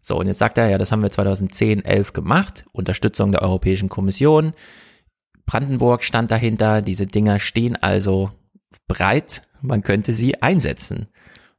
So, 0.00 0.18
und 0.18 0.28
jetzt 0.28 0.38
sagt 0.38 0.58
er, 0.58 0.68
ja, 0.68 0.78
das 0.78 0.92
haben 0.92 1.02
wir 1.02 1.10
2010, 1.10 1.84
11 1.84 2.12
gemacht, 2.12 2.64
Unterstützung 2.72 3.32
der 3.32 3.42
Europäischen 3.42 3.88
Kommission. 3.88 4.52
Brandenburg 5.44 6.04
stand 6.04 6.30
dahinter, 6.30 6.80
diese 6.80 7.06
Dinger 7.06 7.40
stehen 7.40 7.76
also 7.76 8.30
breit, 8.86 9.42
man 9.60 9.82
könnte 9.82 10.12
sie 10.12 10.42
einsetzen. 10.42 11.06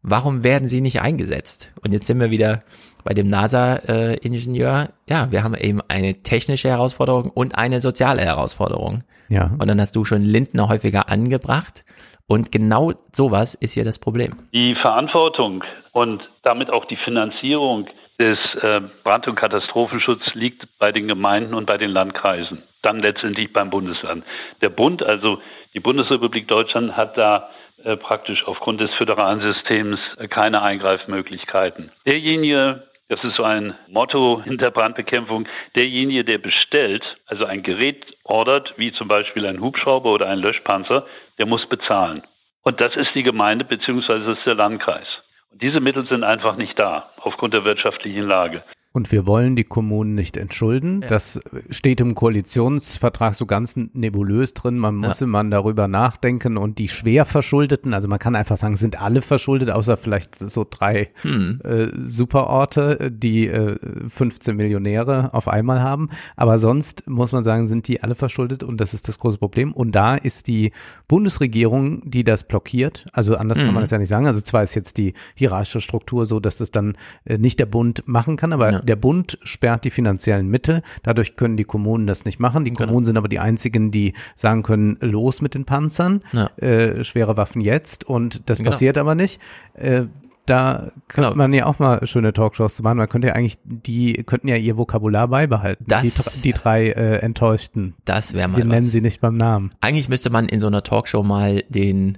Warum 0.01 0.43
werden 0.43 0.68
sie 0.68 0.82
nicht 0.82 1.01
eingesetzt? 1.01 1.72
Und 1.82 1.93
jetzt 1.93 2.07
sind 2.07 2.20
wir 2.20 2.32
wieder 2.32 2.59
bei 3.04 3.14
dem 3.14 3.28
NASA-Ingenieur, 3.28 4.89
ja, 5.10 5.32
wir 5.32 5.43
haben 5.43 5.56
eben 5.56 5.82
eine 5.88 6.22
technische 6.24 6.70
Herausforderung 6.70 7.30
und 7.34 7.58
eine 7.58 7.82
soziale 7.82 8.22
Herausforderung. 8.22 9.04
Ja. 9.30 9.51
Und 9.60 9.68
dann 9.68 9.80
hast 9.80 9.95
du 9.95 10.06
schon 10.06 10.22
Lindner 10.22 10.70
häufiger 10.70 11.10
angebracht. 11.10 11.84
Und 12.28 12.51
genau 12.51 12.91
sowas 13.12 13.56
ist 13.56 13.74
hier 13.74 13.84
das 13.84 13.99
Problem. 13.99 14.34
Die 14.54 14.76
Verantwortung 14.82 15.64
und 15.91 16.22
damit 16.43 16.72
auch 16.72 16.86
die 16.86 16.97
Finanzierung 16.97 17.88
des 18.20 18.38
äh, 18.62 18.82
Brand- 19.04 19.28
und 19.28 19.36
Katastrophenschutzes 19.36 20.34
liegt 20.34 20.68
bei 20.80 20.91
den 20.91 21.08
Gemeinden 21.08 21.54
und 21.54 21.66
bei 21.66 21.78
den 21.78 21.89
Landkreisen, 21.89 22.64
dann 22.82 22.99
letztendlich 22.99 23.51
beim 23.51 23.70
Bundesland. 23.70 24.24
Der 24.62 24.70
Bund, 24.70 25.04
also 25.04 25.39
die 25.74 25.80
Bundesrepublik 25.80 26.47
Deutschland, 26.47 26.95
hat 26.95 27.18
da 27.18 27.49
äh, 27.84 27.97
praktisch 27.97 28.43
aufgrund 28.45 28.80
des 28.80 28.91
föderalen 28.97 29.41
Systems 29.41 29.99
äh, 30.18 30.28
keine 30.28 30.62
Eingreifmöglichkeiten. 30.62 31.91
Derjenige, 32.08 32.84
das 33.14 33.24
ist 33.24 33.36
so 33.38 33.43
ein 33.43 33.76
Motto 33.89 34.41
in 34.43 34.57
der 34.57 34.72
Brandbekämpfung, 34.72 35.47
derjenige, 35.76 36.24
der 36.24 36.39
bestellt, 36.39 37.03
also 37.28 37.45
ein 37.45 37.61
Gerät 37.61 38.03
ordert, 38.24 38.74
wie 38.78 38.91
zum 38.93 39.07
Beispiel 39.07 39.45
ein 39.45 39.61
Hubschrauber 39.61 40.11
oder 40.11 40.30
ein 40.30 40.39
Löschpanzer, 40.39 41.05
der 41.38 41.45
muss 41.45 41.64
bezahlen. 41.70 42.24
Und 42.64 42.84
das 42.84 42.95
ist 42.95 43.14
die 43.14 43.22
Gemeinde 43.22 43.66
bzw. 43.66 44.07
das 44.07 44.38
ist 44.38 44.47
der 44.47 44.55
Landkreis. 44.55 45.05
Und 45.51 45.61
diese 45.61 45.80
Mittel 45.80 46.07
sind 46.09 46.24
einfach 46.24 46.55
nicht 46.55 46.74
da 46.82 47.11
aufgrund 47.18 47.53
der 47.53 47.66
wirtschaftlichen 47.66 48.28
Lage. 48.28 48.64
Und 48.95 49.11
wir 49.11 49.25
wollen 49.25 49.55
die 49.55 49.63
Kommunen 49.63 50.13
nicht 50.13 50.37
entschulden. 50.37 51.01
Ja. 51.01 51.09
Das 51.09 51.39
steht 51.71 51.99
im 51.99 52.13
Koalitionsvertrag 52.13 53.33
so 53.33 53.47
ganz 53.47 53.75
nebulös 53.75 54.53
drin. 54.53 54.77
Man 54.77 54.97
muss 54.97 55.19
ja. 55.19 55.25
immer 55.25 55.43
darüber 55.43 55.87
nachdenken 55.87 56.57
und 56.57 56.77
die 56.77 56.89
schwer 56.89 57.25
Verschuldeten, 57.25 57.95
also 57.95 58.07
man 58.07 58.19
kann 58.19 58.35
einfach 58.35 58.55
sagen, 58.55 58.75
sind 58.75 59.01
alle 59.01 59.23
verschuldet, 59.23 59.71
außer 59.71 59.97
vielleicht 59.97 60.39
so 60.39 60.63
drei 60.69 61.09
hm. 61.23 61.59
äh, 61.63 61.87
Superorte, 61.91 63.09
die 63.11 63.47
äh, 63.47 63.77
15 64.09 64.55
Millionäre 64.55 65.33
auf 65.33 65.47
einmal 65.47 65.81
haben. 65.81 66.09
Aber 66.35 66.59
sonst 66.59 67.09
muss 67.09 67.31
man 67.31 67.43
sagen, 67.43 67.67
sind 67.67 67.87
die 67.87 68.03
alle 68.03 68.13
verschuldet 68.13 68.61
und 68.61 68.79
das 68.79 68.93
ist 68.93 69.07
das 69.07 69.17
große 69.17 69.39
Problem. 69.39 69.73
Und 69.73 69.93
da 69.93 70.13
ist 70.13 70.45
die 70.45 70.71
Bundesregierung, 71.07 72.07
die 72.07 72.23
das 72.23 72.43
blockiert. 72.43 73.07
Also 73.11 73.37
anders 73.37 73.57
hm. 73.57 73.65
kann 73.65 73.73
man 73.73 73.83
das 73.83 73.89
ja 73.89 73.97
nicht 73.97 74.09
sagen. 74.09 74.27
Also 74.27 74.41
zwar 74.41 74.61
ist 74.61 74.75
jetzt 74.75 74.97
die 74.99 75.15
hierarchische 75.33 75.81
Struktur 75.81 76.27
so, 76.27 76.39
dass 76.39 76.59
das 76.59 76.69
dann 76.69 76.95
äh, 77.25 77.39
nicht 77.39 77.59
der 77.59 77.65
Bund 77.65 78.03
machen 78.05 78.35
kann, 78.35 78.53
aber 78.53 78.71
ja 78.71 78.82
der 78.84 78.95
Bund 78.95 79.38
sperrt 79.43 79.86
die 79.86 79.89
finanziellen 79.89 80.47
Mittel, 80.47 80.81
dadurch 81.03 81.36
können 81.36 81.57
die 81.57 81.63
Kommunen 81.63 82.07
das 82.07 82.25
nicht 82.25 82.39
machen. 82.39 82.65
Die 82.65 82.71
genau. 82.71 82.86
Kommunen 82.86 83.05
sind 83.05 83.17
aber 83.17 83.27
die 83.27 83.39
einzigen, 83.39 83.91
die 83.91 84.13
sagen 84.36 84.63
können, 84.63 84.97
los 85.01 85.41
mit 85.41 85.53
den 85.53 85.65
Panzern, 85.65 86.21
ja. 86.31 86.47
äh, 86.57 87.03
schwere 87.03 87.38
Waffen 87.38 87.61
jetzt 87.61 88.03
und 88.03 88.41
das 88.47 88.57
genau. 88.57 88.71
passiert 88.71 88.97
aber 88.97 89.15
nicht. 89.15 89.39
Äh, 89.73 90.03
da 90.45 90.91
könnte 91.07 91.29
genau. 91.29 91.36
man 91.36 91.53
ja 91.53 91.65
auch 91.65 91.79
mal 91.79 92.05
schöne 92.05 92.34
Talkshows 92.34 92.75
zu 92.75 92.84
machen. 92.84 92.97
Man 92.97 93.07
könnte 93.07 93.29
ja 93.29 93.34
eigentlich, 93.34 93.59
die 93.63 94.23
könnten 94.25 94.49
ja 94.49 94.57
ihr 94.57 94.75
Vokabular 94.75 95.29
beibehalten. 95.29 95.86
Das, 95.88 96.34
die, 96.36 96.41
die 96.41 96.53
drei 96.53 96.89
äh, 96.89 97.19
Enttäuschten. 97.19 97.93
Das 98.03 98.34
wäre 98.34 98.49
mal 98.49 98.57
Wir 98.57 98.65
was. 98.65 98.71
nennen 98.71 98.86
sie 98.86 98.99
nicht 98.99 99.21
beim 99.21 99.38
Namen. 99.38 99.69
Eigentlich 99.79 100.09
müsste 100.09 100.29
man 100.29 100.49
in 100.49 100.59
so 100.59 100.67
einer 100.67 100.84
Talkshow 100.84 101.23
mal 101.23 101.63
den 101.69 102.17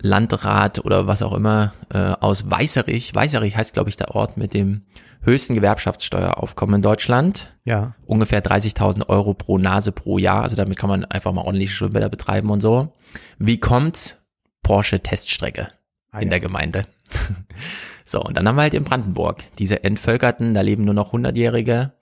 Landrat 0.00 0.84
oder 0.84 1.06
was 1.06 1.22
auch 1.22 1.34
immer 1.34 1.72
äh, 1.92 1.98
aus 1.98 2.50
Weißerich, 2.50 3.14
Weißerich 3.14 3.56
heißt 3.56 3.74
glaube 3.74 3.90
ich 3.90 3.96
der 3.96 4.14
Ort 4.14 4.36
mit 4.36 4.54
dem 4.54 4.82
höchsten 5.24 5.54
Gewerbschaftssteueraufkommen 5.54 6.76
in 6.76 6.82
Deutschland. 6.82 7.54
Ja. 7.64 7.94
Ungefähr 8.06 8.42
30.000 8.42 9.08
Euro 9.08 9.34
pro 9.34 9.58
Nase 9.58 9.92
pro 9.92 10.18
Jahr. 10.18 10.42
Also 10.42 10.56
damit 10.56 10.78
kann 10.78 10.90
man 10.90 11.04
einfach 11.04 11.32
mal 11.32 11.42
ordentlich 11.42 11.74
Schwimmbäder 11.74 12.08
betreiben 12.08 12.50
und 12.50 12.60
so. 12.60 12.92
Wie 13.38 13.58
kommt's? 13.58 14.22
Porsche 14.62 15.00
Teststrecke 15.00 15.68
ah, 16.10 16.18
in 16.18 16.24
ja. 16.24 16.30
der 16.30 16.40
Gemeinde. 16.40 16.86
so, 18.04 18.22
und 18.22 18.36
dann 18.36 18.48
haben 18.48 18.56
wir 18.56 18.62
halt 18.62 18.74
in 18.74 18.84
Brandenburg 18.84 19.44
diese 19.58 19.84
Entvölkerten, 19.84 20.54
da 20.54 20.62
leben 20.62 20.84
nur 20.84 20.94
noch 20.94 21.12
100-Jährige 21.12 21.92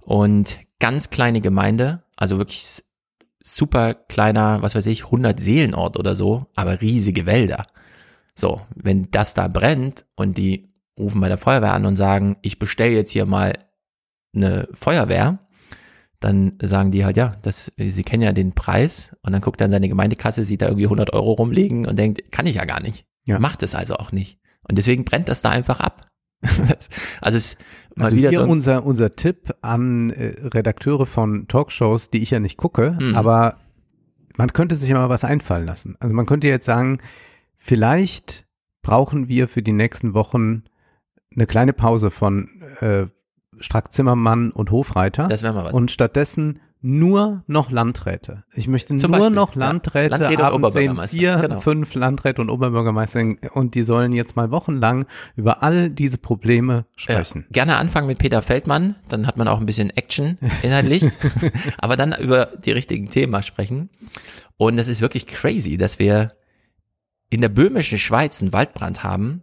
und 0.00 0.58
ganz 0.80 1.10
kleine 1.10 1.40
Gemeinde, 1.40 2.02
also 2.16 2.38
wirklich 2.38 2.82
super 3.42 3.94
kleiner, 3.94 4.62
was 4.62 4.74
weiß 4.74 4.86
ich, 4.86 5.04
100 5.04 5.38
Seelenort 5.38 5.98
oder 5.98 6.14
so, 6.14 6.46
aber 6.54 6.80
riesige 6.80 7.26
Wälder. 7.26 7.64
So, 8.34 8.62
wenn 8.74 9.10
das 9.10 9.34
da 9.34 9.48
brennt 9.48 10.04
und 10.14 10.38
die 10.38 10.72
rufen 10.98 11.20
bei 11.20 11.28
der 11.28 11.38
Feuerwehr 11.38 11.72
an 11.72 11.86
und 11.86 11.96
sagen, 11.96 12.36
ich 12.42 12.58
bestelle 12.58 12.94
jetzt 12.94 13.10
hier 13.10 13.26
mal 13.26 13.54
eine 14.34 14.68
Feuerwehr, 14.74 15.38
dann 16.20 16.58
sagen 16.60 16.90
die 16.90 17.04
halt, 17.04 17.16
ja, 17.16 17.36
das, 17.42 17.72
sie 17.76 18.02
kennen 18.02 18.22
ja 18.22 18.32
den 18.32 18.52
Preis 18.52 19.16
und 19.22 19.32
dann 19.32 19.40
guckt 19.40 19.60
er 19.60 19.66
in 19.66 19.70
seine 19.70 19.88
Gemeindekasse, 19.88 20.44
sieht 20.44 20.62
da 20.62 20.66
irgendwie 20.66 20.86
100 20.86 21.12
Euro 21.12 21.32
rumliegen 21.32 21.86
und 21.86 21.98
denkt, 21.98 22.32
kann 22.32 22.46
ich 22.46 22.56
ja 22.56 22.64
gar 22.64 22.80
nicht. 22.80 23.06
Ja. 23.24 23.38
Macht 23.38 23.62
es 23.62 23.74
also 23.74 23.96
auch 23.96 24.10
nicht. 24.10 24.40
Und 24.62 24.78
deswegen 24.78 25.04
brennt 25.04 25.28
das 25.28 25.42
da 25.42 25.50
einfach 25.50 25.80
ab. 25.80 26.06
also 27.20 27.36
es 27.36 27.56
mal 27.96 28.06
also 28.06 28.16
wieder 28.16 28.30
hier 28.30 28.38
so 28.38 28.44
unser 28.44 28.86
unser 28.86 29.10
Tipp 29.10 29.54
an 29.60 30.10
äh, 30.10 30.34
Redakteure 30.40 31.04
von 31.04 31.48
Talkshows, 31.48 32.10
die 32.10 32.22
ich 32.22 32.30
ja 32.30 32.38
nicht 32.38 32.56
gucke, 32.56 32.96
mhm. 33.00 33.16
aber 33.16 33.56
man 34.36 34.52
könnte 34.52 34.76
sich 34.76 34.88
ja 34.88 34.94
mal 34.94 35.08
was 35.08 35.24
einfallen 35.24 35.66
lassen. 35.66 35.96
Also 35.98 36.14
man 36.14 36.26
könnte 36.26 36.46
jetzt 36.46 36.66
sagen, 36.66 36.98
vielleicht 37.56 38.46
brauchen 38.82 39.28
wir 39.28 39.48
für 39.48 39.62
die 39.62 39.72
nächsten 39.72 40.14
Wochen 40.14 40.62
eine 41.34 41.46
kleine 41.46 41.72
Pause 41.72 42.10
von 42.10 42.48
äh, 42.80 43.06
Strack 43.60 43.92
Zimmermann 43.92 44.50
und 44.50 44.70
Hofreiter. 44.70 45.28
Das 45.28 45.42
wäre 45.42 45.54
mal 45.54 45.64
was. 45.64 45.72
Und 45.72 45.90
stattdessen 45.90 46.60
nur 46.80 47.42
noch 47.48 47.72
Landräte. 47.72 48.44
Ich 48.54 48.68
möchte 48.68 48.96
Zum 48.96 49.10
nur 49.10 49.20
Beispiel, 49.20 49.34
noch 49.34 49.54
Landräte, 49.56 50.14
ja, 50.14 50.18
Landräte 50.18 50.44
abends 50.44 50.74
sehen 50.74 50.96
vier, 51.08 51.36
genau. 51.36 51.60
fünf 51.60 51.94
Landräte 51.94 52.40
und 52.40 52.50
Oberbürgermeister 52.50 53.34
und 53.54 53.74
die 53.74 53.82
sollen 53.82 54.12
jetzt 54.12 54.36
mal 54.36 54.52
wochenlang 54.52 55.06
über 55.34 55.62
all 55.62 55.90
diese 55.90 56.18
Probleme 56.18 56.86
sprechen. 56.94 57.46
Ja, 57.48 57.64
gerne 57.64 57.78
anfangen 57.78 58.06
mit 58.06 58.18
Peter 58.18 58.42
Feldmann, 58.42 58.94
dann 59.08 59.26
hat 59.26 59.36
man 59.36 59.48
auch 59.48 59.58
ein 59.58 59.66
bisschen 59.66 59.90
Action 59.90 60.38
inhaltlich, 60.62 61.04
aber 61.78 61.96
dann 61.96 62.14
über 62.16 62.46
die 62.46 62.72
richtigen 62.72 63.10
Themen 63.10 63.42
sprechen. 63.42 63.90
Und 64.56 64.78
es 64.78 64.86
ist 64.86 65.00
wirklich 65.00 65.26
crazy, 65.26 65.78
dass 65.78 65.98
wir 65.98 66.28
in 67.28 67.40
der 67.40 67.48
böhmischen 67.48 67.98
Schweiz 67.98 68.40
einen 68.40 68.52
Waldbrand 68.52 69.02
haben, 69.02 69.42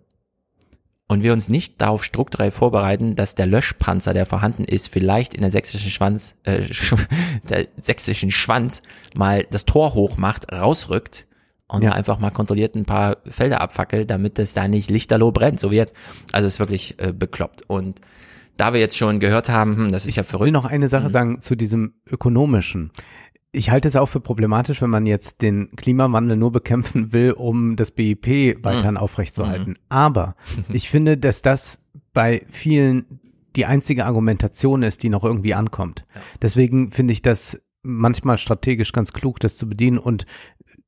und 1.07 1.21
wir 1.21 1.33
uns 1.33 1.49
nicht 1.49 1.81
darauf 1.81 2.03
strukturell 2.03 2.51
vorbereiten, 2.51 3.15
dass 3.15 3.35
der 3.35 3.45
Löschpanzer, 3.45 4.13
der 4.13 4.25
vorhanden 4.25 4.63
ist, 4.63 4.87
vielleicht 4.87 5.33
in 5.33 5.41
der 5.41 5.51
sächsischen 5.51 5.91
Schwanz, 5.91 6.35
äh, 6.43 6.63
der 7.49 7.67
sächsischen 7.79 8.31
Schwanz 8.31 8.81
mal 9.15 9.45
das 9.49 9.65
Tor 9.65 9.93
hochmacht, 9.93 10.51
rausrückt 10.51 11.27
und 11.67 11.83
ja. 11.83 11.91
einfach 11.91 12.19
mal 12.19 12.31
kontrolliert 12.31 12.75
ein 12.75 12.85
paar 12.85 13.17
Felder 13.29 13.61
abfackelt, 13.61 14.09
damit 14.09 14.39
es 14.39 14.53
da 14.53 14.67
nicht 14.67 14.89
lichterloh 14.89 15.31
brennt, 15.31 15.59
so 15.59 15.71
wird. 15.71 15.93
Also 16.31 16.47
es 16.47 16.53
ist 16.53 16.59
wirklich 16.59 16.99
äh, 16.99 17.13
bekloppt. 17.13 17.63
Und 17.67 18.01
da 18.57 18.73
wir 18.73 18.79
jetzt 18.79 18.97
schon 18.97 19.19
gehört 19.19 19.49
haben, 19.49 19.77
hm, 19.77 19.91
das 19.91 20.05
ist 20.05 20.15
ja 20.15 20.23
verrückt. 20.23 20.47
Ich 20.47 20.53
will 20.53 20.61
noch 20.61 20.65
eine 20.65 20.89
Sache 20.89 21.07
mhm. 21.09 21.11
sagen 21.11 21.41
zu 21.41 21.55
diesem 21.55 21.93
ökonomischen 22.09 22.91
ich 23.55 23.71
halte 23.71 23.87
es 23.87 23.95
auch 23.95 24.07
für 24.07 24.19
problematisch, 24.19 24.81
wenn 24.81 24.89
man 24.89 25.05
jetzt 25.05 25.41
den 25.41 25.71
Klimawandel 25.75 26.37
nur 26.37 26.51
bekämpfen 26.51 27.13
will, 27.13 27.31
um 27.31 27.75
das 27.75 27.91
BIP 27.91 28.63
weiterhin 28.63 28.91
mhm. 28.91 28.97
aufrechtzuerhalten. 28.97 29.71
Mhm. 29.71 29.77
Aber 29.89 30.35
ich 30.73 30.89
finde, 30.89 31.17
dass 31.17 31.41
das 31.41 31.79
bei 32.13 32.45
vielen 32.49 33.19
die 33.55 33.65
einzige 33.65 34.05
Argumentation 34.05 34.83
ist, 34.83 35.01
die 35.03 35.09
noch 35.09 35.23
irgendwie 35.23 35.53
ankommt. 35.53 36.05
Deswegen 36.41 36.91
finde 36.91 37.13
ich 37.13 37.21
das 37.21 37.61
manchmal 37.83 38.37
strategisch 38.37 38.91
ganz 38.91 39.13
klug, 39.13 39.39
das 39.39 39.57
zu 39.57 39.69
bedienen 39.69 39.97
und 39.97 40.25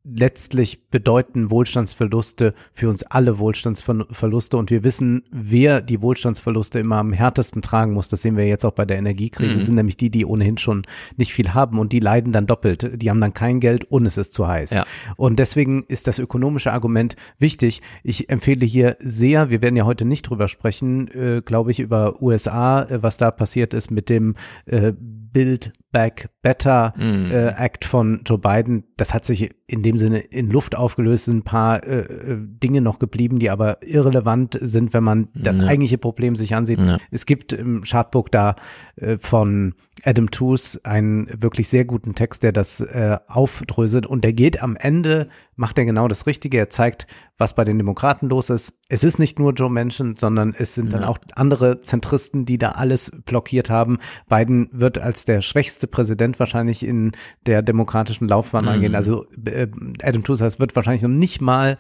letztlich 0.10 0.90
bedeuten 0.90 1.50
Wohlstandsverluste 1.50 2.54
für 2.72 2.90
uns 2.90 3.04
alle 3.04 3.40
Wohlstandsverluste 3.40 4.58
und 4.58 4.72
wir 4.72 4.84
wissen, 4.84 5.24
wer 5.32 5.82
die 5.82 6.02
Wohlstandsverluste 6.02 6.80
immer 6.80 6.98
am 6.98 7.14
härtesten 7.14 7.62
tragen 7.62 7.94
muss. 7.94 8.08
Das 8.10 8.22
sehen 8.22 8.38
wir 8.38 8.48
jetzt 8.48 8.66
auch 8.66 8.72
bei 8.72 8.86
der 8.86 8.98
Energiekrise. 8.98 9.54
Mhm. 9.54 9.58
Das 9.58 9.66
sind 9.66 9.76
nämlich 9.76 9.98
die, 9.98 10.10
die 10.10 10.26
ohnehin 10.26 10.58
schon 10.58 10.86
nicht 11.18 11.34
viel 11.34 11.54
haben 11.54 11.80
und 11.80 11.92
die 11.92 12.00
leiden 12.00 12.32
dann 12.32 12.48
doppelt. 12.48 13.02
Die 13.02 13.10
haben 13.10 13.22
dann 13.22 13.34
kein 13.34 13.60
Geld 13.60 13.86
und 13.86 14.06
es 14.06 14.18
ist 14.18 14.34
zu 14.34 14.48
heiß. 14.48 14.72
Ja. 14.72 14.86
Und 15.18 15.40
deswegen 15.40 15.84
ist 15.88 16.08
das 16.08 16.20
ökonomische 16.20 16.72
Argument 16.72 17.16
wichtig. 17.38 17.82
Ich 18.04 18.30
empfehle 18.30 18.66
hier 18.66 18.96
sehr, 19.00 19.50
wir 19.50 19.62
werden 19.62 19.76
ja 19.76 19.86
heute 19.86 20.06
nicht 20.06 20.24
drüber 20.24 20.48
sprechen, 20.48 21.08
äh, 21.10 21.42
glaube 21.44 21.72
ich, 21.72 21.80
über 21.80 22.22
USA, 22.22 22.84
äh, 22.84 23.04
was 23.04 23.18
da 23.18 23.32
passiert 23.32 23.74
ist 23.74 23.92
mit 23.92 24.10
dem 24.10 24.36
äh, 24.66 24.94
Build 25.38 25.72
Back 25.92 26.30
Better 26.42 26.96
mm. 26.98 27.32
äh, 27.32 27.50
Act 27.50 27.86
von 27.86 28.22
Joe 28.26 28.40
Biden. 28.40 28.86
Das 28.98 29.14
hat 29.14 29.24
sich 29.24 29.52
in 29.68 29.84
dem 29.84 30.00
Sinne 30.00 30.18
in 30.18 30.50
Luft 30.50 30.76
aufgelöst, 30.76 31.26
sind 31.26 31.38
ein 31.38 31.44
paar 31.44 31.84
äh, 31.84 32.00
äh, 32.00 32.38
Dinge 32.40 32.82
noch 32.82 32.98
geblieben, 32.98 33.38
die 33.38 33.52
aber 33.52 33.78
irrelevant 33.84 34.58
sind, 34.60 34.96
wenn 34.96 35.04
man 35.04 35.28
das 35.36 35.60
ja. 35.60 35.68
eigentliche 35.68 36.00
Problem 36.00 36.36
sich 36.36 36.56
ansieht. 36.56 36.80
Ja. 36.80 36.98
Es 37.12 37.28
gibt 37.28 37.54
im 37.54 37.84
Chartbook 37.84 38.32
da 38.32 38.56
äh, 38.96 39.18
von 39.20 39.76
Adam 40.04 40.32
Tooze 40.32 40.80
einen 40.84 41.28
wirklich 41.42 41.68
sehr 41.68 41.86
guten 41.86 42.16
Text, 42.16 42.44
der 42.44 42.52
das 42.52 42.80
äh, 42.80 43.18
aufdröselt 43.28 44.06
und 44.06 44.24
der 44.24 44.34
geht 44.34 44.62
am 44.62 44.76
Ende, 44.76 45.30
macht 45.56 45.78
er 45.78 45.86
genau 45.86 46.08
das 46.08 46.28
Richtige. 46.28 46.58
Er 46.58 46.70
zeigt, 46.70 47.08
was 47.38 47.56
bei 47.56 47.66
den 47.66 47.78
Demokraten 47.78 48.30
los 48.30 48.50
ist. 48.50 48.74
Es 48.90 49.04
ist 49.04 49.20
nicht 49.20 49.40
nur 49.40 49.54
Joe 49.54 49.70
Manchin, 49.70 50.16
sondern 50.18 50.56
es 50.58 50.76
sind 50.76 50.92
ja. 50.92 51.00
dann 51.00 51.08
auch 51.08 51.18
andere 51.36 51.82
Zentristen, 51.82 52.46
die 52.46 52.58
da 52.58 52.72
alles 52.72 53.12
blockiert 53.26 53.70
haben. 53.70 53.98
Biden 54.30 54.70
wird 54.72 54.98
als 54.98 55.26
der 55.26 55.42
schwächste 55.42 55.88
Präsident 55.88 56.40
wahrscheinlich 56.40 56.86
in 56.86 57.12
der 57.46 57.62
demokratischen 57.62 58.28
Laufbahn 58.28 58.66
mhm. 58.66 58.72
eingehen. 58.72 58.96
Also 58.96 59.26
äh, 59.46 59.68
Adam 60.02 60.24
Tooze 60.24 60.48
wird 60.60 60.76
wahrscheinlich 60.76 61.04
noch 61.04 61.10
nicht 61.10 61.42
mal 61.42 61.78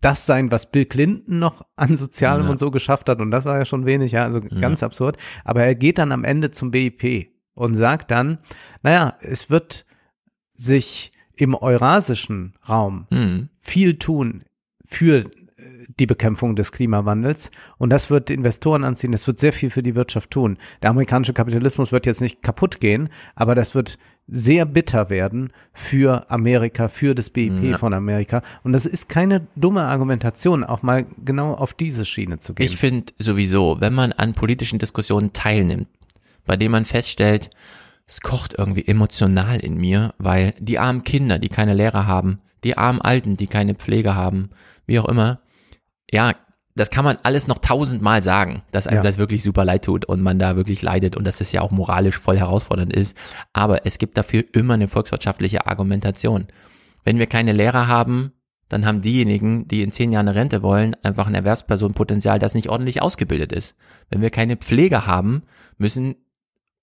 das 0.00 0.26
sein, 0.26 0.50
was 0.50 0.70
Bill 0.70 0.84
Clinton 0.84 1.38
noch 1.38 1.66
an 1.76 1.96
Sozialem 1.96 2.46
ja. 2.46 2.50
und 2.50 2.58
so 2.58 2.70
geschafft 2.70 3.08
hat. 3.08 3.20
Und 3.20 3.30
das 3.30 3.44
war 3.44 3.58
ja 3.58 3.64
schon 3.64 3.86
wenig, 3.86 4.12
ja, 4.12 4.24
also 4.24 4.40
ja. 4.40 4.60
ganz 4.60 4.82
absurd. 4.82 5.16
Aber 5.44 5.62
er 5.62 5.74
geht 5.74 5.98
dann 5.98 6.12
am 6.12 6.24
Ende 6.24 6.50
zum 6.50 6.70
BIP 6.70 7.30
und 7.54 7.74
sagt 7.74 8.10
dann, 8.10 8.38
naja, 8.82 9.14
es 9.20 9.50
wird 9.50 9.86
sich 10.52 11.12
im 11.34 11.54
eurasischen 11.54 12.54
Raum 12.68 13.06
mhm. 13.10 13.48
viel 13.58 13.98
tun 13.98 14.44
für 14.84 15.24
äh, 15.24 15.30
die 15.98 16.06
Bekämpfung 16.06 16.56
des 16.56 16.72
Klimawandels 16.72 17.50
und 17.78 17.90
das 17.90 18.10
wird 18.10 18.30
Investoren 18.30 18.84
anziehen, 18.84 19.12
das 19.12 19.26
wird 19.26 19.38
sehr 19.38 19.52
viel 19.52 19.70
für 19.70 19.82
die 19.82 19.94
Wirtschaft 19.94 20.30
tun. 20.30 20.58
Der 20.82 20.90
amerikanische 20.90 21.34
Kapitalismus 21.34 21.92
wird 21.92 22.06
jetzt 22.06 22.20
nicht 22.20 22.42
kaputt 22.42 22.80
gehen, 22.80 23.10
aber 23.34 23.54
das 23.54 23.74
wird 23.74 23.98
sehr 24.28 24.64
bitter 24.64 25.08
werden 25.08 25.52
für 25.72 26.30
Amerika, 26.30 26.88
für 26.88 27.14
das 27.14 27.30
BIP 27.30 27.62
ja. 27.62 27.78
von 27.78 27.94
Amerika. 27.94 28.42
Und 28.64 28.72
das 28.72 28.84
ist 28.84 29.08
keine 29.08 29.46
dumme 29.54 29.82
Argumentation, 29.82 30.64
auch 30.64 30.82
mal 30.82 31.06
genau 31.24 31.54
auf 31.54 31.74
diese 31.74 32.04
Schiene 32.04 32.38
zu 32.38 32.54
gehen. 32.54 32.66
Ich 32.66 32.76
finde 32.76 33.12
sowieso, 33.18 33.80
wenn 33.80 33.94
man 33.94 34.12
an 34.12 34.32
politischen 34.32 34.78
Diskussionen 34.78 35.32
teilnimmt, 35.32 35.88
bei 36.44 36.56
denen 36.56 36.72
man 36.72 36.84
feststellt, 36.84 37.50
es 38.06 38.20
kocht 38.20 38.54
irgendwie 38.56 38.86
emotional 38.86 39.60
in 39.60 39.76
mir, 39.76 40.14
weil 40.18 40.54
die 40.58 40.78
armen 40.78 41.02
Kinder, 41.02 41.38
die 41.38 41.48
keine 41.48 41.74
Lehrer 41.74 42.06
haben, 42.06 42.38
die 42.64 42.76
armen 42.76 43.00
Alten, 43.00 43.36
die 43.36 43.46
keine 43.46 43.74
Pflege 43.74 44.14
haben, 44.14 44.50
wie 44.86 44.98
auch 44.98 45.08
immer, 45.08 45.40
ja, 46.10 46.32
das 46.76 46.90
kann 46.90 47.04
man 47.04 47.16
alles 47.22 47.48
noch 47.48 47.58
tausendmal 47.58 48.22
sagen, 48.22 48.62
dass 48.70 48.86
einem 48.86 48.98
ja. 48.98 49.02
das 49.02 49.16
wirklich 49.16 49.42
super 49.42 49.64
leid 49.64 49.84
tut 49.84 50.04
und 50.04 50.20
man 50.20 50.38
da 50.38 50.56
wirklich 50.56 50.82
leidet 50.82 51.16
und 51.16 51.26
dass 51.26 51.40
es 51.40 51.50
ja 51.50 51.62
auch 51.62 51.70
moralisch 51.70 52.18
voll 52.18 52.36
herausfordernd 52.36 52.92
ist. 52.92 53.16
Aber 53.54 53.86
es 53.86 53.96
gibt 53.96 54.18
dafür 54.18 54.44
immer 54.52 54.74
eine 54.74 54.86
volkswirtschaftliche 54.86 55.66
Argumentation. 55.66 56.48
Wenn 57.02 57.18
wir 57.18 57.26
keine 57.26 57.52
Lehrer 57.52 57.88
haben, 57.88 58.32
dann 58.68 58.84
haben 58.84 59.00
diejenigen, 59.00 59.66
die 59.68 59.82
in 59.82 59.90
zehn 59.90 60.12
Jahren 60.12 60.28
eine 60.28 60.36
Rente 60.36 60.62
wollen, 60.62 60.94
einfach 61.02 61.26
ein 61.26 61.34
Erwerbspersonenpotenzial, 61.34 62.38
das 62.38 62.54
nicht 62.54 62.68
ordentlich 62.68 63.00
ausgebildet 63.00 63.52
ist. 63.52 63.74
Wenn 64.10 64.20
wir 64.20 64.30
keine 64.30 64.56
Pflege 64.56 65.06
haben, 65.06 65.44
müssen 65.78 66.16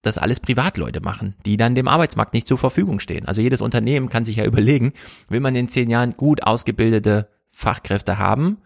das 0.01 0.17
alles 0.17 0.39
Privatleute 0.39 1.01
machen, 1.01 1.35
die 1.45 1.55
dann 1.55 1.75
dem 1.75 1.87
Arbeitsmarkt 1.87 2.33
nicht 2.33 2.47
zur 2.47 2.57
Verfügung 2.57 2.99
stehen. 2.99 3.27
Also 3.27 3.41
jedes 3.41 3.61
Unternehmen 3.61 4.09
kann 4.09 4.25
sich 4.25 4.37
ja 4.37 4.45
überlegen, 4.45 4.93
will 5.29 5.39
man 5.39 5.55
in 5.55 5.67
zehn 5.67 5.91
Jahren 5.91 6.17
gut 6.17 6.41
ausgebildete 6.41 7.29
Fachkräfte 7.51 8.17
haben 8.17 8.57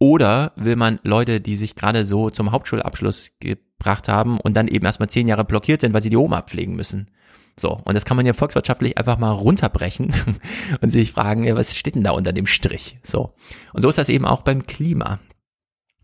oder 0.00 0.52
will 0.56 0.76
man 0.76 0.98
Leute, 1.04 1.40
die 1.40 1.56
sich 1.56 1.76
gerade 1.76 2.04
so 2.04 2.30
zum 2.30 2.50
Hauptschulabschluss 2.50 3.32
gebracht 3.38 4.08
haben 4.08 4.40
und 4.40 4.56
dann 4.56 4.66
eben 4.66 4.86
erstmal 4.86 5.10
zehn 5.10 5.28
Jahre 5.28 5.44
blockiert 5.44 5.82
sind, 5.82 5.92
weil 5.92 6.00
sie 6.02 6.10
die 6.10 6.16
Oma 6.16 6.42
pflegen 6.42 6.74
müssen? 6.74 7.10
So, 7.56 7.78
und 7.84 7.94
das 7.94 8.06
kann 8.06 8.16
man 8.16 8.24
ja 8.24 8.32
volkswirtschaftlich 8.32 8.96
einfach 8.96 9.18
mal 9.18 9.32
runterbrechen 9.32 10.14
und 10.80 10.90
sich 10.90 11.12
fragen, 11.12 11.44
ja, 11.44 11.54
was 11.54 11.76
steht 11.76 11.94
denn 11.94 12.04
da 12.04 12.12
unter 12.12 12.32
dem 12.32 12.46
Strich? 12.46 12.98
So. 13.02 13.34
Und 13.74 13.82
so 13.82 13.90
ist 13.90 13.98
das 13.98 14.08
eben 14.08 14.24
auch 14.24 14.40
beim 14.40 14.66
Klima. 14.66 15.20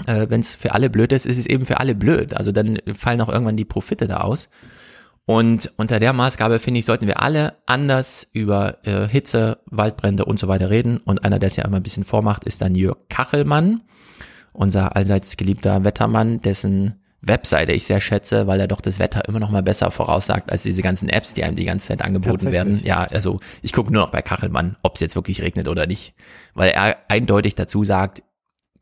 Äh, 0.06 0.26
Wenn 0.28 0.40
es 0.40 0.54
für 0.54 0.74
alle 0.74 0.90
blöd 0.90 1.12
ist, 1.12 1.24
ist 1.24 1.38
es 1.38 1.46
eben 1.46 1.64
für 1.64 1.80
alle 1.80 1.94
blöd. 1.94 2.34
Also 2.34 2.52
dann 2.52 2.78
fallen 2.94 3.22
auch 3.22 3.30
irgendwann 3.30 3.56
die 3.56 3.64
Profite 3.64 4.06
da 4.06 4.18
aus. 4.20 4.50
Und 5.26 5.72
unter 5.76 5.98
der 5.98 6.12
Maßgabe, 6.12 6.60
finde 6.60 6.78
ich, 6.78 6.86
sollten 6.86 7.08
wir 7.08 7.20
alle 7.20 7.56
anders 7.66 8.28
über 8.32 8.78
äh, 8.86 9.08
Hitze, 9.08 9.58
Waldbrände 9.66 10.24
und 10.24 10.38
so 10.38 10.46
weiter 10.46 10.70
reden. 10.70 10.98
Und 10.98 11.24
einer, 11.24 11.40
der 11.40 11.48
es 11.48 11.56
ja 11.56 11.64
immer 11.64 11.78
ein 11.78 11.82
bisschen 11.82 12.04
vormacht, 12.04 12.44
ist 12.44 12.62
dann 12.62 12.76
Jörg 12.76 12.96
Kachelmann, 13.08 13.82
unser 14.52 14.94
allseits 14.94 15.36
geliebter 15.36 15.84
Wettermann, 15.84 16.40
dessen 16.42 17.02
Webseite 17.22 17.72
ich 17.72 17.84
sehr 17.84 18.00
schätze, 18.00 18.46
weil 18.46 18.60
er 18.60 18.68
doch 18.68 18.80
das 18.80 19.00
Wetter 19.00 19.26
immer 19.26 19.40
noch 19.40 19.50
mal 19.50 19.64
besser 19.64 19.90
voraussagt 19.90 20.52
als 20.52 20.62
diese 20.62 20.82
ganzen 20.82 21.08
Apps, 21.08 21.34
die 21.34 21.42
einem 21.42 21.56
die 21.56 21.64
ganze 21.64 21.88
Zeit 21.88 22.02
angeboten 22.02 22.52
werden. 22.52 22.80
Ja, 22.84 23.02
also 23.02 23.40
ich 23.62 23.72
gucke 23.72 23.92
nur 23.92 24.02
noch 24.02 24.12
bei 24.12 24.22
Kachelmann, 24.22 24.76
ob 24.82 24.94
es 24.94 25.00
jetzt 25.00 25.16
wirklich 25.16 25.42
regnet 25.42 25.66
oder 25.66 25.86
nicht, 25.86 26.14
weil 26.54 26.70
er 26.70 26.98
eindeutig 27.08 27.56
dazu 27.56 27.82
sagt, 27.82 28.22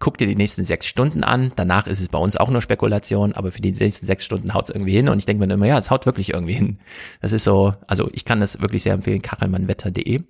guck 0.04 0.18
dir 0.18 0.26
die 0.26 0.36
nächsten 0.36 0.64
sechs 0.64 0.84
Stunden 0.84 1.24
an. 1.24 1.50
Danach 1.56 1.86
ist 1.86 1.98
es 1.98 2.10
bei 2.10 2.18
uns 2.18 2.36
auch 2.36 2.50
nur 2.50 2.60
Spekulation, 2.60 3.32
aber 3.32 3.52
für 3.52 3.62
die 3.62 3.72
nächsten 3.72 4.04
sechs 4.04 4.22
Stunden 4.22 4.52
haut 4.52 4.68
es 4.68 4.74
irgendwie 4.74 4.92
hin. 4.92 5.08
Und 5.08 5.16
ich 5.16 5.24
denke 5.24 5.46
mir 5.46 5.50
immer, 5.50 5.64
ja, 5.64 5.78
es 5.78 5.90
haut 5.90 6.04
wirklich 6.04 6.34
irgendwie 6.34 6.52
hin. 6.52 6.78
Das 7.22 7.32
ist 7.32 7.44
so, 7.44 7.72
also 7.86 8.10
ich 8.12 8.26
kann 8.26 8.38
das 8.38 8.60
wirklich 8.60 8.82
sehr 8.82 8.92
empfehlen, 8.92 9.22
kachelmannwetter.de. 9.22 10.20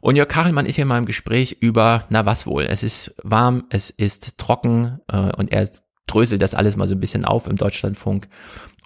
Und 0.00 0.16
Jörg 0.16 0.28
Kachelmann 0.28 0.64
ist 0.64 0.76
hier 0.76 0.86
mal 0.86 0.96
im 0.96 1.04
Gespräch 1.04 1.58
über, 1.60 2.06
na 2.08 2.24
was 2.24 2.46
wohl, 2.46 2.62
es 2.62 2.82
ist 2.82 3.14
warm, 3.22 3.64
es 3.68 3.90
ist 3.90 4.38
trocken 4.38 5.00
äh, 5.08 5.30
und 5.36 5.52
er 5.52 5.68
dröselt 6.06 6.40
das 6.40 6.54
alles 6.54 6.76
mal 6.76 6.86
so 6.86 6.94
ein 6.94 7.00
bisschen 7.00 7.26
auf 7.26 7.46
im 7.46 7.56
Deutschlandfunk 7.56 8.28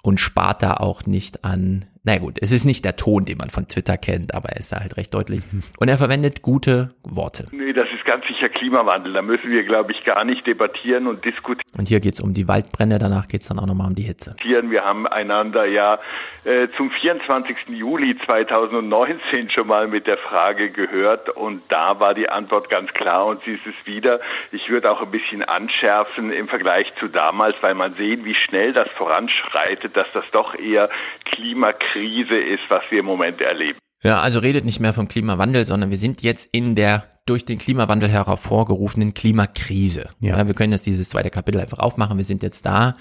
und 0.03 0.19
spart 0.19 0.61
da 0.61 0.73
auch 0.73 1.05
nicht 1.05 1.45
an 1.45 1.85
naja 2.07 2.19
gut, 2.19 2.37
es 2.39 2.53
ist 2.53 2.63
nicht 2.63 2.85
der 2.85 2.95
Ton, 2.95 3.25
den 3.25 3.37
man 3.37 3.49
von 3.49 3.67
Twitter 3.67 3.97
kennt, 3.97 4.33
aber 4.33 4.47
er 4.47 4.59
ist 4.61 4.71
da 4.71 4.79
halt 4.79 4.95
recht 4.95 5.13
deutlich. 5.13 5.41
Und 5.77 5.89
er 5.89 5.97
verwendet 5.97 6.41
gute 6.41 6.91
Worte. 7.03 7.47
Nee, 7.51 7.73
das 7.73 7.89
ist 7.93 8.05
ganz 8.05 8.25
sicher 8.27 8.47
Klimawandel. 8.47 9.11
Da 9.11 9.21
müssen 9.21 9.51
wir, 9.51 9.63
glaube 9.65 9.91
ich, 9.91 10.05
gar 10.05 10.23
nicht 10.23 10.47
debattieren 10.47 11.07
und 11.07 11.25
diskutieren. 11.25 11.67
Und 11.77 11.89
hier 11.89 11.99
geht 11.99 12.13
es 12.13 12.21
um 12.21 12.33
die 12.33 12.47
Waldbrände, 12.47 12.97
danach 12.97 13.27
geht 13.27 13.41
es 13.41 13.49
dann 13.49 13.59
auch 13.59 13.65
nochmal 13.65 13.87
um 13.87 13.95
die 13.95 14.03
Hitze. 14.03 14.37
Wir 14.41 14.85
haben 14.85 15.05
einander 15.05 15.65
ja 15.65 15.99
äh, 16.45 16.69
zum 16.77 16.91
24. 16.91 17.57
Juli 17.71 18.17
2019 18.25 19.49
schon 19.49 19.67
mal 19.67 19.89
mit 19.89 20.07
der 20.07 20.17
Frage 20.17 20.71
gehört 20.71 21.27
und 21.29 21.61
da 21.67 21.99
war 21.99 22.13
die 22.13 22.29
Antwort 22.29 22.69
ganz 22.69 22.93
klar 22.93 23.25
und 23.25 23.43
sie 23.43 23.51
ist 23.51 23.65
es 23.65 23.85
wieder. 23.85 24.21
Ich 24.53 24.69
würde 24.69 24.89
auch 24.89 25.01
ein 25.01 25.11
bisschen 25.11 25.43
anschärfen 25.43 26.31
im 26.31 26.47
Vergleich 26.47 26.85
zu 27.01 27.09
damals, 27.09 27.57
weil 27.59 27.73
man 27.73 27.91
sehen, 27.95 28.23
wie 28.23 28.35
schnell 28.35 28.71
das 28.71 28.87
voranschreitet, 28.97 29.97
dass 29.97 30.07
das 30.13 30.23
doch 30.31 30.55
eher 30.55 30.89
Klimakrise 31.25 31.96
Krise 31.97 32.37
ist, 32.37 32.63
was 32.69 32.83
wir 32.89 32.99
im 32.99 33.05
Moment 33.05 33.41
erleben. 33.41 33.79
Ja, 34.03 34.21
also 34.21 34.39
redet 34.39 34.63
nicht 34.63 34.79
mehr 34.79 34.93
vom 34.93 35.07
Klimawandel, 35.07 35.65
sondern 35.65 35.89
wir 35.89 35.97
sind 35.97 36.21
jetzt 36.21 36.47
in 36.51 36.75
der 36.75 37.03
durch 37.25 37.45
den 37.45 37.59
Klimawandel 37.59 38.09
hervorgerufenen 38.09 39.13
Klimakrise. 39.13 40.09
Ja. 40.19 40.37
ja 40.37 40.47
wir 40.47 40.53
können 40.53 40.71
jetzt 40.71 40.85
dieses 40.85 41.09
zweite 41.09 41.29
Kapitel 41.29 41.59
einfach 41.59 41.79
aufmachen. 41.79 42.17
Wir 42.17 42.25
sind 42.25 42.43
jetzt 42.43 42.65
da 42.65 42.93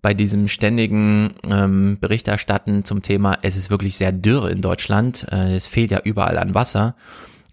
bei 0.00 0.14
diesem 0.14 0.46
ständigen 0.48 1.34
ähm, 1.50 1.98
Berichterstatten 2.00 2.84
zum 2.84 3.02
Thema, 3.02 3.36
es 3.42 3.56
ist 3.56 3.70
wirklich 3.70 3.96
sehr 3.96 4.12
dürr 4.12 4.48
in 4.48 4.62
Deutschland, 4.62 5.26
äh, 5.32 5.56
es 5.56 5.66
fehlt 5.66 5.90
ja 5.90 6.00
überall 6.04 6.38
an 6.38 6.54
Wasser. 6.54 6.94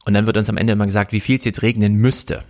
Und 0.05 0.13
dann 0.13 0.27
wird 0.27 0.37
uns 0.37 0.49
am 0.49 0.57
Ende 0.57 0.73
immer 0.73 0.85
gesagt, 0.85 1.11
wie 1.11 1.19
viel 1.19 1.39
es 1.39 1.45
jetzt 1.45 1.63
regnen 1.63 1.95
müsste. 1.95 2.43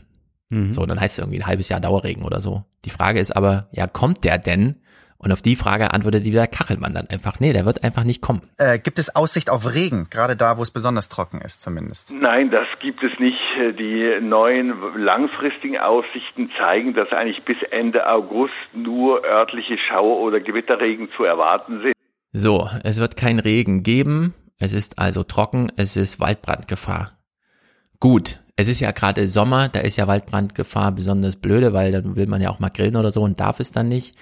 Mhm. 0.49 0.73
So, 0.73 0.85
dann 0.85 0.99
heißt 0.99 1.17
es 1.17 1.19
irgendwie 1.23 1.39
ein 1.39 1.47
halbes 1.47 1.69
Jahr 1.69 1.79
Dauerregen 1.79 2.23
oder 2.23 2.41
so. 2.41 2.65
Die 2.83 2.89
Frage 2.89 3.19
ist 3.19 3.35
aber, 3.35 3.69
ja, 3.71 3.87
kommt 3.87 4.25
der 4.25 4.37
denn? 4.37 4.81
Und 5.25 5.31
auf 5.31 5.41
die 5.41 5.55
Frage 5.55 5.91
antwortet 5.91 6.23
wieder 6.23 6.45
Kachelmann 6.45 6.93
dann 6.93 7.07
einfach, 7.07 7.39
nee, 7.39 7.51
der 7.51 7.65
wird 7.65 7.83
einfach 7.83 8.03
nicht 8.03 8.21
kommen. 8.21 8.43
Äh, 8.59 8.77
gibt 8.77 8.99
es 8.99 9.15
Aussicht 9.15 9.49
auf 9.49 9.73
Regen, 9.73 10.05
gerade 10.11 10.35
da, 10.35 10.59
wo 10.59 10.61
es 10.61 10.69
besonders 10.69 11.09
trocken 11.09 11.41
ist 11.41 11.63
zumindest? 11.63 12.13
Nein, 12.13 12.51
das 12.51 12.67
gibt 12.79 13.01
es 13.01 13.17
nicht. 13.17 13.39
Die 13.79 14.19
neuen 14.21 14.75
langfristigen 14.95 15.79
Aussichten 15.79 16.51
zeigen, 16.59 16.93
dass 16.93 17.09
eigentlich 17.09 17.43
bis 17.43 17.57
Ende 17.71 18.07
August 18.07 18.53
nur 18.75 19.25
örtliche 19.25 19.79
Schauer- 19.89 20.19
oder 20.19 20.39
Gewitterregen 20.41 21.09
zu 21.17 21.23
erwarten 21.23 21.81
sind. 21.81 21.93
So, 22.31 22.69
es 22.83 22.99
wird 22.99 23.17
kein 23.17 23.39
Regen 23.39 23.81
geben. 23.81 24.35
Es 24.59 24.73
ist 24.73 24.99
also 24.99 25.23
trocken, 25.23 25.71
es 25.75 25.97
ist 25.97 26.19
Waldbrandgefahr. 26.19 27.13
Gut, 27.99 28.43
es 28.57 28.67
ist 28.67 28.79
ja 28.79 28.91
gerade 28.91 29.27
Sommer, 29.27 29.69
da 29.69 29.79
ist 29.79 29.97
ja 29.97 30.07
Waldbrandgefahr 30.07 30.91
besonders 30.91 31.35
blöde, 31.35 31.73
weil 31.73 31.91
dann 31.91 32.15
will 32.15 32.27
man 32.27 32.41
ja 32.41 32.51
auch 32.51 32.59
mal 32.59 32.69
grillen 32.69 32.95
oder 32.95 33.11
so 33.11 33.21
und 33.21 33.39
darf 33.39 33.59
es 33.59 33.71
dann 33.71 33.87
nicht. 33.87 34.15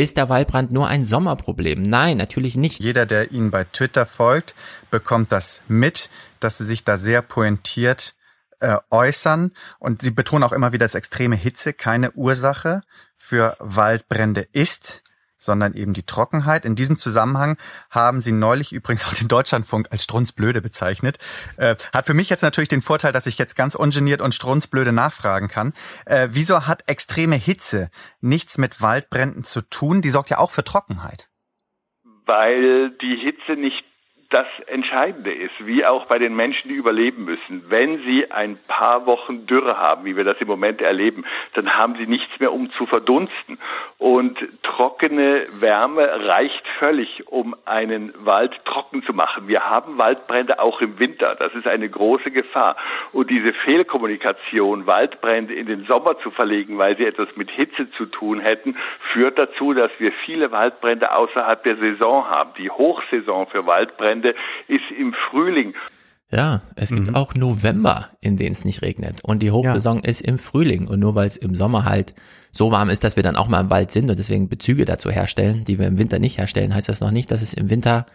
Ist 0.00 0.16
der 0.16 0.30
Waldbrand 0.30 0.72
nur 0.72 0.88
ein 0.88 1.04
Sommerproblem? 1.04 1.82
Nein, 1.82 2.16
natürlich 2.16 2.56
nicht. 2.56 2.80
Jeder, 2.80 3.04
der 3.04 3.32
Ihnen 3.32 3.50
bei 3.50 3.64
Twitter 3.64 4.06
folgt, 4.06 4.54
bekommt 4.90 5.30
das 5.30 5.60
mit, 5.68 6.08
dass 6.40 6.56
Sie 6.56 6.64
sich 6.64 6.84
da 6.84 6.96
sehr 6.96 7.20
pointiert 7.20 8.14
äh, 8.60 8.78
äußern. 8.90 9.52
Und 9.78 10.00
Sie 10.00 10.10
betonen 10.10 10.42
auch 10.42 10.52
immer 10.52 10.72
wieder, 10.72 10.86
dass 10.86 10.94
extreme 10.94 11.36
Hitze 11.36 11.74
keine 11.74 12.12
Ursache 12.12 12.80
für 13.14 13.58
Waldbrände 13.58 14.48
ist 14.52 15.02
sondern 15.40 15.74
eben 15.74 15.92
die 15.92 16.04
Trockenheit. 16.04 16.64
In 16.64 16.76
diesem 16.76 16.96
Zusammenhang 16.96 17.56
haben 17.90 18.20
Sie 18.20 18.30
neulich 18.30 18.72
übrigens 18.72 19.06
auch 19.06 19.14
den 19.14 19.26
Deutschlandfunk 19.26 19.88
als 19.90 20.04
strunzblöde 20.04 20.62
bezeichnet. 20.62 21.18
Äh, 21.56 21.74
hat 21.92 22.06
für 22.06 22.14
mich 22.14 22.30
jetzt 22.30 22.42
natürlich 22.42 22.68
den 22.68 22.82
Vorteil, 22.82 23.10
dass 23.10 23.26
ich 23.26 23.38
jetzt 23.38 23.56
ganz 23.56 23.74
ungeniert 23.74 24.20
und 24.20 24.34
strunzblöde 24.34 24.92
nachfragen 24.92 25.48
kann. 25.48 25.72
Äh, 26.06 26.28
wieso 26.30 26.68
hat 26.68 26.88
extreme 26.88 27.36
Hitze 27.36 27.90
nichts 28.20 28.58
mit 28.58 28.80
Waldbränden 28.80 29.42
zu 29.42 29.62
tun? 29.62 30.02
Die 30.02 30.10
sorgt 30.10 30.30
ja 30.30 30.38
auch 30.38 30.50
für 30.50 30.62
Trockenheit. 30.62 31.28
Weil 32.26 32.90
die 33.00 33.16
Hitze 33.24 33.58
nicht 33.60 33.89
das 34.30 34.46
Entscheidende 34.68 35.32
ist, 35.32 35.66
wie 35.66 35.84
auch 35.84 36.06
bei 36.06 36.18
den 36.18 36.36
Menschen, 36.36 36.68
die 36.68 36.76
überleben 36.76 37.24
müssen. 37.24 37.64
Wenn 37.68 37.98
sie 38.04 38.30
ein 38.30 38.58
paar 38.68 39.04
Wochen 39.04 39.44
Dürre 39.46 39.78
haben, 39.78 40.04
wie 40.04 40.16
wir 40.16 40.22
das 40.22 40.40
im 40.40 40.46
Moment 40.46 40.80
erleben, 40.80 41.24
dann 41.54 41.68
haben 41.74 41.96
sie 41.96 42.06
nichts 42.06 42.38
mehr, 42.38 42.52
um 42.52 42.70
zu 42.72 42.86
verdunsten. 42.86 43.58
Und 43.98 44.38
trockene 44.62 45.46
Wärme 45.54 46.28
reicht 46.28 46.62
völlig, 46.78 47.26
um 47.26 47.56
einen 47.64 48.14
Wald 48.24 48.54
trocken 48.64 49.02
zu 49.02 49.12
machen. 49.12 49.48
Wir 49.48 49.68
haben 49.68 49.98
Waldbrände 49.98 50.60
auch 50.60 50.80
im 50.80 51.00
Winter. 51.00 51.34
Das 51.34 51.52
ist 51.54 51.66
eine 51.66 51.88
große 51.88 52.30
Gefahr. 52.30 52.76
Und 53.10 53.30
diese 53.30 53.52
Fehlkommunikation, 53.52 54.86
Waldbrände 54.86 55.54
in 55.54 55.66
den 55.66 55.86
Sommer 55.86 56.18
zu 56.20 56.30
verlegen, 56.30 56.78
weil 56.78 56.96
sie 56.96 57.04
etwas 57.04 57.28
mit 57.34 57.50
Hitze 57.50 57.90
zu 57.92 58.06
tun 58.06 58.38
hätten, 58.38 58.76
führt 59.12 59.40
dazu, 59.40 59.74
dass 59.74 59.90
wir 59.98 60.12
viele 60.24 60.52
Waldbrände 60.52 61.12
außerhalb 61.12 61.64
der 61.64 61.76
Saison 61.78 62.30
haben. 62.30 62.52
Die 62.56 62.70
Hochsaison 62.70 63.48
für 63.48 63.66
Waldbrände 63.66 64.19
Wochenende 64.20 64.34
ist 64.68 64.90
im 64.98 65.14
Frühling. 65.30 65.74
Ja, 66.32 66.62
es 66.76 66.90
gibt 66.90 67.08
mhm. 67.08 67.16
auch 67.16 67.34
November, 67.34 68.08
in 68.20 68.36
denen 68.36 68.52
es 68.52 68.64
nicht 68.64 68.82
regnet. 68.82 69.24
Und 69.24 69.40
die 69.40 69.50
Hochsaison 69.50 69.96
ja. 69.96 70.04
ist 70.04 70.20
im 70.20 70.38
Frühling. 70.38 70.86
Und 70.86 71.00
nur 71.00 71.16
weil 71.16 71.26
es 71.26 71.36
im 71.36 71.56
Sommer 71.56 71.84
halt 71.84 72.14
so 72.52 72.70
warm 72.70 72.88
ist, 72.88 73.02
dass 73.02 73.16
wir 73.16 73.24
dann 73.24 73.34
auch 73.34 73.48
mal 73.48 73.60
im 73.60 73.70
Wald 73.70 73.90
sind 73.90 74.10
und 74.10 74.18
deswegen 74.18 74.48
Bezüge 74.48 74.84
dazu 74.84 75.10
herstellen, 75.10 75.64
die 75.64 75.80
wir 75.80 75.88
im 75.88 75.98
Winter 75.98 76.20
nicht 76.20 76.38
herstellen, 76.38 76.72
heißt 76.72 76.88
das 76.88 77.00
noch 77.00 77.10
nicht, 77.10 77.32
dass 77.32 77.42
es 77.42 77.52
im 77.52 77.68
Winter 77.68 78.06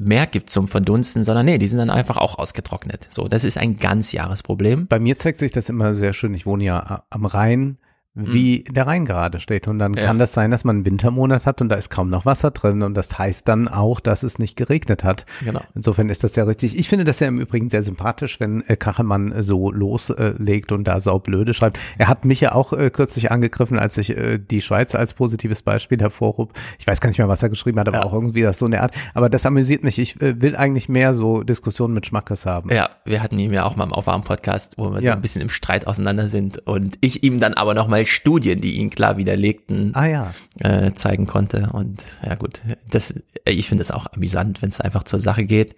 mehr 0.00 0.28
gibt 0.28 0.48
zum 0.48 0.68
Verdunsten, 0.68 1.24
sondern 1.24 1.46
nee, 1.46 1.58
die 1.58 1.66
sind 1.66 1.78
dann 1.78 1.90
einfach 1.90 2.18
auch 2.18 2.38
ausgetrocknet. 2.38 3.08
So, 3.10 3.26
das 3.26 3.42
ist 3.42 3.58
ein 3.58 3.78
ganzjahresproblem. 3.78 4.86
Bei 4.86 5.00
mir 5.00 5.18
zeigt 5.18 5.38
sich 5.38 5.50
das 5.50 5.68
immer 5.68 5.96
sehr 5.96 6.12
schön. 6.12 6.34
Ich 6.34 6.46
wohne 6.46 6.62
ja 6.62 7.02
am 7.10 7.26
Rhein 7.26 7.78
wie 8.18 8.64
mhm. 8.66 8.74
der 8.74 8.86
Rhein 8.86 9.04
gerade 9.04 9.40
steht. 9.40 9.68
Und 9.68 9.78
dann 9.78 9.94
ja. 9.94 10.04
kann 10.04 10.18
das 10.18 10.32
sein, 10.32 10.50
dass 10.50 10.64
man 10.64 10.76
einen 10.76 10.84
Wintermonat 10.84 11.46
hat 11.46 11.60
und 11.60 11.68
da 11.68 11.76
ist 11.76 11.90
kaum 11.90 12.10
noch 12.10 12.26
Wasser 12.26 12.50
drin. 12.50 12.82
Und 12.82 12.94
das 12.94 13.18
heißt 13.18 13.46
dann 13.46 13.68
auch, 13.68 14.00
dass 14.00 14.22
es 14.22 14.38
nicht 14.38 14.56
geregnet 14.56 15.04
hat. 15.04 15.24
Genau. 15.44 15.60
Insofern 15.74 16.08
ist 16.08 16.24
das 16.24 16.36
ja 16.36 16.44
richtig. 16.44 16.76
Ich 16.76 16.88
finde 16.88 17.04
das 17.04 17.20
ja 17.20 17.28
im 17.28 17.38
Übrigen 17.38 17.70
sehr 17.70 17.82
sympathisch, 17.82 18.40
wenn 18.40 18.62
äh, 18.68 18.76
Kachelmann 18.76 19.42
so 19.42 19.70
loslegt 19.70 20.72
und 20.72 20.84
da 20.84 21.00
saublöde 21.00 21.54
schreibt. 21.54 21.78
Er 21.96 22.08
hat 22.08 22.24
mich 22.24 22.40
ja 22.40 22.52
auch 22.52 22.72
äh, 22.72 22.90
kürzlich 22.90 23.30
angegriffen, 23.30 23.78
als 23.78 23.96
ich 23.98 24.16
äh, 24.16 24.38
die 24.38 24.60
Schweiz 24.60 24.94
als 24.94 25.14
positives 25.14 25.62
Beispiel 25.62 25.98
hervorhob. 25.98 26.52
Ich 26.78 26.86
weiß 26.86 27.00
gar 27.00 27.08
nicht 27.08 27.18
mehr, 27.18 27.28
was 27.28 27.42
er 27.42 27.48
geschrieben 27.48 27.78
hat, 27.78 27.88
aber 27.88 27.98
ja. 27.98 28.04
auch 28.04 28.12
irgendwie 28.12 28.42
das 28.42 28.58
so 28.58 28.66
in 28.66 28.72
der 28.72 28.82
Art. 28.82 28.94
Aber 29.14 29.28
das 29.28 29.46
amüsiert 29.46 29.84
mich. 29.84 29.98
Ich 29.98 30.20
äh, 30.20 30.40
will 30.40 30.56
eigentlich 30.56 30.88
mehr 30.88 31.14
so 31.14 31.42
Diskussionen 31.42 31.94
mit 31.94 32.06
Schmackes 32.06 32.46
haben. 32.46 32.70
Ja, 32.70 32.88
wir 33.04 33.22
hatten 33.22 33.38
ihn 33.38 33.52
ja 33.52 33.64
auch 33.64 33.76
mal 33.76 33.84
im 33.84 33.92
Aufwärm-Podcast, 33.92 34.74
wo 34.76 34.92
wir 34.92 35.00
so 35.00 35.10
ein 35.10 35.20
bisschen 35.20 35.42
im 35.42 35.50
Streit 35.50 35.86
auseinander 35.86 36.28
sind 36.28 36.66
und 36.66 36.98
ich 37.00 37.22
ihm 37.22 37.38
dann 37.38 37.54
aber 37.54 37.74
nochmal 37.74 38.06
Studien, 38.08 38.60
die 38.60 38.76
ihn 38.76 38.90
klar 38.90 39.16
widerlegten, 39.16 39.94
ah, 39.94 40.06
ja. 40.06 40.34
äh, 40.60 40.92
zeigen 40.94 41.26
konnte. 41.26 41.68
Und 41.72 42.04
ja 42.24 42.34
gut, 42.34 42.60
das, 42.90 43.14
ich 43.44 43.68
finde 43.68 43.82
es 43.82 43.90
auch 43.90 44.06
amüsant, 44.12 44.62
wenn 44.62 44.70
es 44.70 44.80
einfach 44.80 45.04
zur 45.04 45.20
Sache 45.20 45.42
geht. 45.42 45.76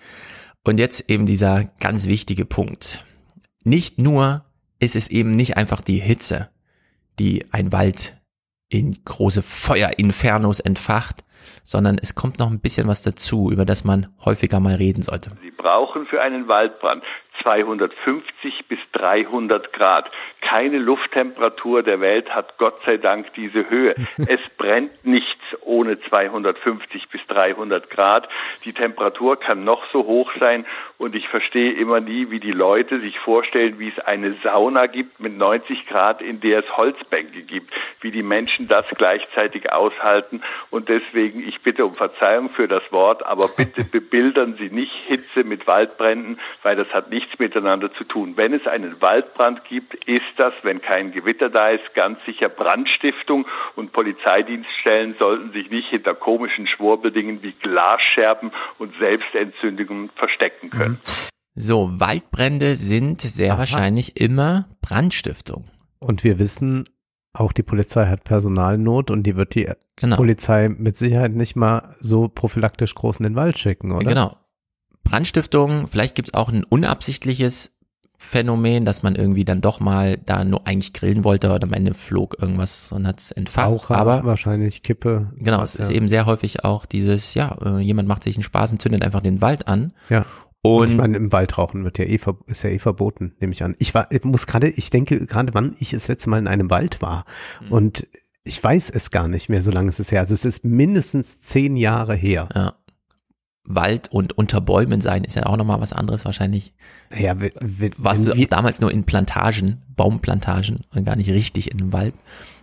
Und 0.64 0.78
jetzt 0.78 1.08
eben 1.10 1.26
dieser 1.26 1.64
ganz 1.80 2.06
wichtige 2.06 2.44
Punkt. 2.44 3.04
Nicht 3.64 3.98
nur 3.98 4.44
ist 4.78 4.96
es 4.96 5.08
eben 5.08 5.32
nicht 5.32 5.56
einfach 5.56 5.80
die 5.80 5.98
Hitze, 5.98 6.50
die 7.18 7.46
ein 7.52 7.72
Wald 7.72 8.16
in 8.68 8.96
große 9.04 9.42
Feuerinfernos 9.42 10.60
entfacht, 10.60 11.24
sondern 11.62 11.98
es 12.00 12.14
kommt 12.14 12.38
noch 12.38 12.50
ein 12.50 12.60
bisschen 12.60 12.86
was 12.88 13.02
dazu, 13.02 13.50
über 13.50 13.64
das 13.64 13.84
man 13.84 14.08
häufiger 14.24 14.60
mal 14.60 14.74
reden 14.74 15.02
sollte. 15.02 15.30
Sie 15.42 15.50
brauchen 15.50 16.06
für 16.06 16.20
einen 16.20 16.48
Waldbrand 16.48 17.02
250 17.42 18.66
bis 18.68 18.78
300 18.92 19.72
Grad. 19.72 20.10
Keine 20.40 20.78
Lufttemperatur 20.78 21.82
der 21.82 22.00
Welt 22.00 22.34
hat 22.34 22.58
Gott 22.58 22.80
sei 22.86 22.96
Dank 22.96 23.32
diese 23.34 23.68
Höhe. 23.68 23.94
Es 24.28 24.40
brennt 24.56 25.04
nichts 25.04 25.40
ohne 25.62 26.00
250 26.00 27.08
bis 27.08 27.20
300 27.28 27.90
Grad. 27.90 28.28
Die 28.64 28.72
Temperatur 28.72 29.38
kann 29.38 29.64
noch 29.64 29.82
so 29.92 30.04
hoch 30.04 30.30
sein 30.38 30.66
und 30.98 31.14
ich 31.14 31.28
verstehe 31.28 31.72
immer 31.72 32.00
nie, 32.00 32.30
wie 32.30 32.40
die 32.40 32.52
Leute 32.52 33.00
sich 33.00 33.18
vorstellen, 33.20 33.78
wie 33.78 33.88
es 33.88 33.98
eine 34.04 34.34
Sauna 34.42 34.86
gibt 34.86 35.20
mit 35.20 35.36
90 35.36 35.86
Grad, 35.86 36.20
in 36.20 36.40
der 36.40 36.60
es 36.60 36.76
Holzbänke 36.76 37.42
gibt, 37.42 37.72
wie 38.00 38.10
die 38.10 38.22
Menschen 38.22 38.68
das 38.68 38.84
gleichzeitig 38.96 39.72
aushalten 39.72 40.42
und 40.70 40.88
deswegen, 40.88 41.46
ich 41.46 41.60
bitte 41.62 41.84
um 41.84 41.94
Verzeihung 41.94 42.50
für 42.50 42.68
das 42.68 42.82
Wort, 42.90 43.24
aber 43.24 43.48
bitte 43.56 43.84
bebildern 43.90 44.56
Sie 44.58 44.70
nicht 44.70 44.92
Hitze 45.06 45.44
mit 45.44 45.66
Waldbränden, 45.66 46.38
weil 46.62 46.76
das 46.76 46.88
hat 46.92 47.10
nichts 47.10 47.29
nichts 47.30 47.38
miteinander 47.38 47.92
zu 47.94 48.04
tun. 48.04 48.36
Wenn 48.36 48.52
es 48.52 48.66
einen 48.66 49.00
Waldbrand 49.00 49.64
gibt, 49.64 49.94
ist 50.06 50.20
das, 50.36 50.52
wenn 50.62 50.80
kein 50.80 51.12
Gewitter 51.12 51.48
da 51.48 51.70
ist, 51.70 51.94
ganz 51.94 52.18
sicher 52.26 52.48
Brandstiftung 52.48 53.46
und 53.76 53.92
Polizeidienststellen 53.92 55.16
sollten 55.20 55.52
sich 55.52 55.70
nicht 55.70 55.88
hinter 55.88 56.14
komischen 56.14 56.66
Schwurbeldingen 56.66 57.42
wie 57.42 57.52
Glasscherben 57.52 58.52
und 58.78 58.92
Selbstentzündungen 58.98 60.10
verstecken 60.16 60.70
können. 60.70 60.94
Mhm. 60.94 61.30
So, 61.54 61.90
Waldbrände 61.92 62.76
sind 62.76 63.20
sehr 63.20 63.52
Aha. 63.52 63.58
wahrscheinlich 63.58 64.20
immer 64.20 64.66
Brandstiftung. 64.82 65.68
Und 65.98 66.24
wir 66.24 66.38
wissen, 66.38 66.84
auch 67.34 67.52
die 67.52 67.62
Polizei 67.62 68.06
hat 68.06 68.24
Personalnot 68.24 69.10
und 69.10 69.24
die 69.24 69.36
wird 69.36 69.54
die 69.54 69.68
genau. 69.96 70.16
Polizei 70.16 70.68
mit 70.68 70.96
Sicherheit 70.96 71.32
nicht 71.32 71.56
mal 71.56 71.94
so 72.00 72.28
prophylaktisch 72.28 72.94
groß 72.94 73.18
in 73.18 73.24
den 73.24 73.36
Wald 73.36 73.58
schicken, 73.58 73.92
oder? 73.92 74.08
Genau. 74.08 74.36
Brandstiftung, 75.04 75.86
vielleicht 75.86 76.14
gibt's 76.14 76.34
auch 76.34 76.48
ein 76.50 76.64
unabsichtliches 76.64 77.76
Phänomen, 78.22 78.84
dass 78.84 79.02
man 79.02 79.14
irgendwie 79.14 79.46
dann 79.46 79.62
doch 79.62 79.80
mal 79.80 80.18
da 80.18 80.44
nur 80.44 80.66
eigentlich 80.66 80.92
grillen 80.92 81.24
wollte 81.24 81.50
oder 81.50 81.66
am 81.66 81.72
Ende 81.72 81.94
flog 81.94 82.36
irgendwas 82.38 82.92
und 82.92 83.06
hat's 83.06 83.30
entfacht. 83.30 83.66
Raucher, 83.66 83.96
aber 83.96 84.24
wahrscheinlich 84.24 84.82
Kippe. 84.82 85.32
Genau, 85.36 85.62
es 85.62 85.74
ist 85.74 85.88
ja. 85.88 85.96
eben 85.96 86.06
sehr 86.06 86.26
häufig 86.26 86.62
auch 86.62 86.84
dieses, 86.84 87.32
ja, 87.32 87.56
äh, 87.64 87.78
jemand 87.78 88.08
macht 88.08 88.24
sich 88.24 88.36
einen 88.36 88.42
Spaß 88.42 88.72
und 88.72 88.82
zündet 88.82 89.02
einfach 89.02 89.22
den 89.22 89.40
Wald 89.40 89.68
an. 89.68 89.94
Ja. 90.10 90.26
Und, 90.60 90.82
und 90.82 90.90
ich 90.90 90.96
meine, 90.96 91.16
im 91.16 91.32
Wald 91.32 91.56
rauchen 91.56 91.82
wird 91.84 91.98
ja 91.98 92.04
eh, 92.04 92.20
ist 92.46 92.62
ja 92.62 92.68
eh 92.68 92.78
verboten, 92.78 93.32
nehme 93.40 93.54
ich 93.54 93.64
an. 93.64 93.74
Ich 93.78 93.94
war, 93.94 94.12
ich 94.12 94.22
muss 94.22 94.46
gerade, 94.46 94.68
ich 94.68 94.90
denke 94.90 95.24
gerade, 95.24 95.54
wann 95.54 95.74
ich 95.80 95.90
das 95.90 96.06
letzte 96.08 96.28
Mal 96.28 96.38
in 96.38 96.46
einem 96.48 96.68
Wald 96.68 97.00
war. 97.00 97.24
Mhm. 97.62 97.72
Und 97.72 98.06
ich 98.44 98.62
weiß 98.62 98.90
es 98.90 99.10
gar 99.10 99.28
nicht 99.28 99.48
mehr, 99.48 99.62
so 99.62 99.70
lange 99.70 99.88
ist 99.88 100.00
es 100.00 100.12
her. 100.12 100.20
Also 100.20 100.34
es 100.34 100.44
ist 100.44 100.64
mindestens 100.64 101.40
zehn 101.40 101.76
Jahre 101.76 102.14
her. 102.14 102.48
Ja. 102.54 102.74
Wald 103.74 104.08
und 104.12 104.36
unter 104.36 104.60
Bäumen 104.60 105.00
sein 105.00 105.24
ist 105.24 105.36
ja 105.36 105.46
auch 105.46 105.56
nochmal 105.56 105.80
was 105.80 105.92
anderes 105.92 106.24
wahrscheinlich. 106.24 106.72
Ja, 107.16 107.36
warst 107.96 108.26
du 108.26 108.46
damals 108.46 108.80
nur 108.80 108.90
in 108.90 109.04
Plantagen, 109.04 109.82
Baumplantagen 109.96 110.84
und 110.94 111.04
gar 111.04 111.16
nicht 111.16 111.30
richtig 111.30 111.70
in 111.70 111.78
dem 111.78 111.92
Wald. 111.92 112.14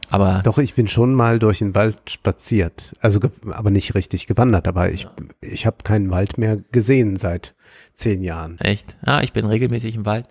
Aber 0.10 0.41
doch, 0.43 0.58
ich 0.58 0.74
bin 0.74 0.88
schon 0.88 1.14
mal 1.14 1.38
durch 1.39 1.60
den 1.60 1.76
Wald 1.76 1.97
spaziert, 2.10 2.93
also 3.01 3.20
aber 3.51 3.72
nicht 3.72 3.93
richtig 3.93 4.28
gewandert. 4.28 4.68
Aber 4.68 4.89
ich, 4.89 5.03
ja. 5.03 5.12
ich 5.41 5.66
habe 5.66 5.78
keinen 5.84 6.10
Wald 6.12 6.38
mehr 6.38 6.58
gesehen 6.72 7.18
seit 7.18 7.55
zehn 7.93 8.24
Jahren. 8.24 8.58
Echt? 8.60 8.95
Ja, 9.05 9.22
ich 9.22 9.34
bin 9.34 9.45
regelmäßig 9.45 9.95
im 9.95 10.05
Wald 10.05 10.28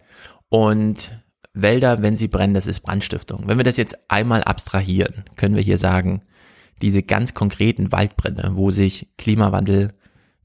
und 0.49 1.20
Wälder, 1.53 2.03
wenn 2.03 2.16
sie 2.16 2.29
brennen, 2.29 2.55
das 2.55 2.66
ist 2.66 2.81
Brandstiftung. 2.81 3.45
Wenn 3.47 3.59
wir 3.59 3.64
das 3.64 3.77
jetzt 3.79 3.99
einmal 4.09 4.45
abstrahieren, 4.45 5.24
können 5.37 5.57
wir 5.57 5.62
hier 5.62 5.79
sagen, 5.79 6.22
diese 6.83 7.03
ganz 7.03 7.33
konkreten 7.33 7.93
Waldbrände, 7.93 8.51
wo 8.53 8.70
sich 8.70 9.09
Klimawandel 9.16 9.93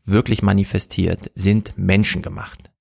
wirklich 0.05 0.41
manifestiert, 0.41 1.31
sind 1.35 1.77
menschengemacht. 1.77 2.71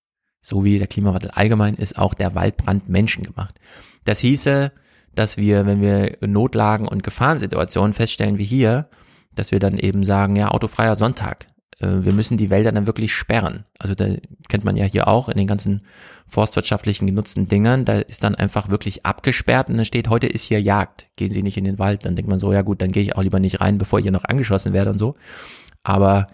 So 0.43 0.65
wie 0.65 0.79
der 0.79 0.87
Klimawandel 0.87 1.31
allgemein 1.31 1.75
ist 1.75 1.99
auch 1.99 2.15
der 2.15 2.35
Waldbrand 2.35 2.89
menschengemacht. 2.89 3.61
Das 4.05 4.21
hieße, 4.21 4.73
dass 5.15 5.37
wir, 5.37 5.67
wenn 5.67 5.81
wir 5.81 6.17
Notlagen 6.21 6.89
und 6.89 7.03
Gefahrensituationen 7.03 7.93
feststellen 7.93 8.39
wie 8.39 8.45
hier, 8.45 8.89
dass 9.35 9.53
wir 9.53 9.59
dann 9.59 9.79
eben 9.79 10.03
sagen, 10.03 10.37
ja, 10.37 10.49
autofreier 10.49 10.95
Sonntag. 10.95 11.47
Äh, 11.79 12.05
wir 12.05 12.13
müssen 12.13 12.37
die 12.37 12.51
Wälder 12.51 12.73
dann 12.73 12.87
wirklich 12.87 13.15
sperren. 13.15 13.65
Also 13.79 13.95
da 13.95 14.07
kennt 14.49 14.65
man 14.65 14.77
ja 14.77 14.85
hier 14.85 15.09
auch 15.09 15.29
in 15.29 15.37
den 15.37 15.47
ganzen 15.47 15.83
forstwirtschaftlichen 16.27 17.07
genutzten 17.07 17.49
Dingern, 17.49 17.85
da 17.85 17.99
ist 17.99 18.23
dann 18.23 18.35
einfach 18.35 18.69
wirklich 18.69 19.05
abgesperrt 19.05 19.69
und 19.69 19.77
dann 19.77 19.85
steht, 19.85 20.09
heute 20.09 20.27
ist 20.27 20.45
hier 20.45 20.61
Jagd, 20.61 21.09
gehen 21.17 21.33
Sie 21.33 21.43
nicht 21.43 21.57
in 21.57 21.65
den 21.65 21.79
Wald. 21.79 22.05
Dann 22.05 22.17
denkt 22.17 22.31
man 22.31 22.41
so, 22.41 22.53
ja 22.53 22.63
gut, 22.63 22.81
dann 22.81 22.93
gehe 22.93 23.03
ich 23.03 23.17
auch 23.17 23.23
lieber 23.23 23.41
nicht 23.41 23.61
rein, 23.61 23.79
bevor 23.79 23.99
ich 23.99 24.05
hier 24.05 24.13
noch 24.13 24.25
angeschossen 24.25 24.73
werde 24.73 24.91
und 24.91 24.99
so. 24.99 25.17
Aber 25.83 26.29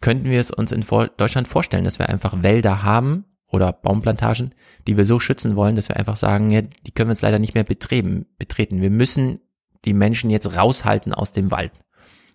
könnten 0.00 0.30
wir 0.30 0.40
es 0.40 0.50
uns 0.50 0.72
in 0.72 0.84
Deutschland 1.16 1.48
vorstellen, 1.48 1.84
dass 1.84 1.98
wir 1.98 2.08
einfach 2.08 2.42
Wälder 2.42 2.82
haben 2.82 3.24
oder 3.50 3.72
Baumplantagen, 3.72 4.54
die 4.86 4.96
wir 4.96 5.04
so 5.04 5.18
schützen 5.18 5.56
wollen, 5.56 5.76
dass 5.76 5.88
wir 5.88 5.96
einfach 5.96 6.16
sagen, 6.16 6.50
ja, 6.50 6.62
die 6.62 6.90
können 6.92 7.08
wir 7.08 7.14
jetzt 7.14 7.22
leider 7.22 7.38
nicht 7.38 7.54
mehr 7.54 7.64
betreten. 7.64 8.26
betreten. 8.38 8.80
Wir 8.80 8.90
müssen 8.90 9.40
die 9.84 9.94
Menschen 9.94 10.30
jetzt 10.30 10.56
raushalten 10.56 11.14
aus 11.14 11.32
dem 11.32 11.50
Wald. 11.50 11.72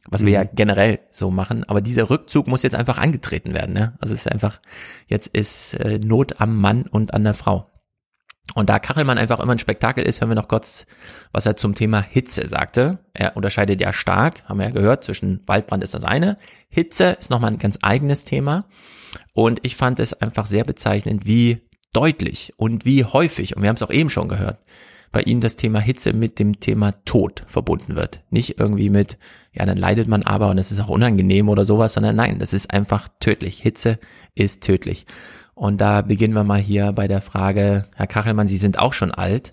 was 0.10 0.26
wir 0.26 0.32
ja 0.32 0.44
generell 0.44 1.00
so 1.12 1.32
machen. 1.32 1.64
Aber 1.64 1.80
dieser 1.80 2.10
Rückzug 2.10 2.48
muss 2.48 2.64
jetzt 2.64 2.76
einfach 2.76 2.98
angetreten 2.98 3.54
werden. 3.54 3.74
Ne? 3.74 3.98
Also 4.02 4.14
es 4.14 4.26
ist 4.26 4.32
einfach, 4.32 4.60
jetzt 5.08 5.28
ist 5.28 5.76
äh, 5.76 5.98
Not 6.00 6.42
am 6.42 6.60
Mann 6.60 6.84
und 6.84 7.14
an 7.14 7.24
der 7.24 7.34
Frau. 7.34 7.72
Und 8.56 8.70
da 8.70 8.78
Kachelmann 8.78 9.18
einfach 9.18 9.40
immer 9.40 9.54
ein 9.54 9.60
Spektakel 9.60 10.04
ist, 10.04 10.22
hören 10.22 10.30
wir 10.30 10.36
noch 10.36 10.50
kurz, 10.50 10.86
was 11.32 11.46
er 11.46 11.56
zum 11.56 11.76
Thema 11.76 12.02
Hitze 12.02 12.48
sagte. 12.48 13.00
Er 13.14 13.36
unterscheidet 13.38 13.80
ja 13.82 13.94
stark, 13.94 14.44
haben 14.46 14.60
wir 14.60 14.66
ja 14.66 14.72
gehört, 14.72 15.04
zwischen 15.04 15.42
Waldbrand 15.48 15.84
ist 15.84 15.94
das 15.94 16.04
eine. 16.04 16.36
Hitze 16.70 17.16
ist 17.20 17.32
nochmal 17.32 17.52
ein 17.52 17.58
ganz 17.58 17.80
eigenes 17.82 18.26
Thema. 18.26 18.66
Und 19.34 19.60
ich 19.64 19.76
fand 19.76 20.00
es 20.00 20.14
einfach 20.14 20.46
sehr 20.46 20.66
bezeichnend, 20.66 21.26
wie 21.26 21.62
deutlich 21.94 22.54
und 22.58 22.86
wie 22.86 23.06
häufig, 23.06 23.56
und 23.56 23.62
wir 23.62 23.70
haben 23.70 23.76
es 23.76 23.84
auch 23.84 23.92
eben 23.92 24.10
schon 24.10 24.28
gehört, 24.28 24.60
bei 25.12 25.22
Ihnen 25.22 25.42
das 25.42 25.56
Thema 25.56 25.80
Hitze 25.80 26.12
mit 26.12 26.40
dem 26.40 26.60
Thema 26.60 26.92
Tod 27.06 27.44
verbunden 27.46 27.96
wird. 27.96 28.22
Nicht 28.32 28.60
irgendwie 28.60 28.90
mit, 28.90 29.20
ja, 29.54 29.66
dann 29.66 29.78
leidet 29.78 30.08
man 30.08 30.24
aber 30.24 30.50
und 30.50 30.58
es 30.58 30.72
ist 30.72 30.80
auch 30.80 30.90
unangenehm 30.90 31.50
oder 31.50 31.66
sowas, 31.66 31.94
sondern 31.94 32.16
nein, 32.16 32.40
das 32.40 32.52
ist 32.52 32.72
einfach 32.72 33.08
tödlich. 33.20 33.60
Hitze 33.62 34.00
ist 34.34 34.64
tödlich. 34.64 35.06
Und 35.56 35.80
da 35.82 36.02
beginnen 36.02 36.34
wir 36.34 36.44
mal 36.44 36.60
hier 36.60 36.92
bei 36.94 37.08
der 37.08 37.22
Frage, 37.22 37.84
Herr 37.96 38.08
Kachelmann, 38.08 38.48
Sie 38.48 38.58
sind 38.58 38.80
auch 38.80 38.94
schon 38.94 39.12
alt 39.12 39.52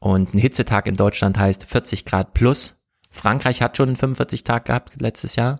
und 0.00 0.34
ein 0.34 0.38
Hitzetag 0.38 0.86
in 0.86 0.96
Deutschland 0.96 1.38
heißt 1.38 1.64
40 1.64 2.04
Grad 2.04 2.34
plus. 2.34 2.76
Frankreich 3.10 3.62
hat 3.62 3.76
schon 3.76 3.88
einen 3.88 3.96
45 3.96 4.44
Tag 4.44 4.66
gehabt 4.66 5.00
letztes 5.00 5.36
Jahr. 5.36 5.58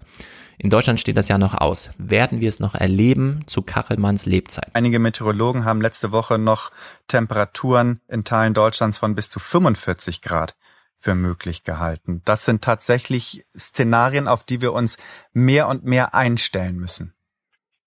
In 0.58 0.70
Deutschland 0.70 1.00
steht 1.00 1.16
das 1.16 1.28
ja 1.28 1.38
noch 1.38 1.54
aus. 1.54 1.90
Werden 1.98 2.40
wir 2.40 2.48
es 2.48 2.60
noch 2.60 2.74
erleben 2.74 3.44
zu 3.46 3.62
Kachelmanns 3.62 4.26
Lebzeit? 4.26 4.70
Einige 4.72 4.98
Meteorologen 4.98 5.64
haben 5.64 5.80
letzte 5.80 6.12
Woche 6.12 6.38
noch 6.38 6.70
Temperaturen 7.08 8.00
in 8.08 8.24
Teilen 8.24 8.54
Deutschlands 8.54 8.98
von 8.98 9.14
bis 9.14 9.28
zu 9.28 9.38
45 9.38 10.22
Grad 10.22 10.56
für 10.98 11.14
möglich 11.14 11.64
gehalten. 11.64 12.22
Das 12.24 12.44
sind 12.44 12.62
tatsächlich 12.62 13.44
Szenarien, 13.56 14.28
auf 14.28 14.44
die 14.44 14.60
wir 14.60 14.72
uns 14.72 14.96
mehr 15.32 15.68
und 15.68 15.84
mehr 15.84 16.14
einstellen 16.14 16.76
müssen. 16.76 17.15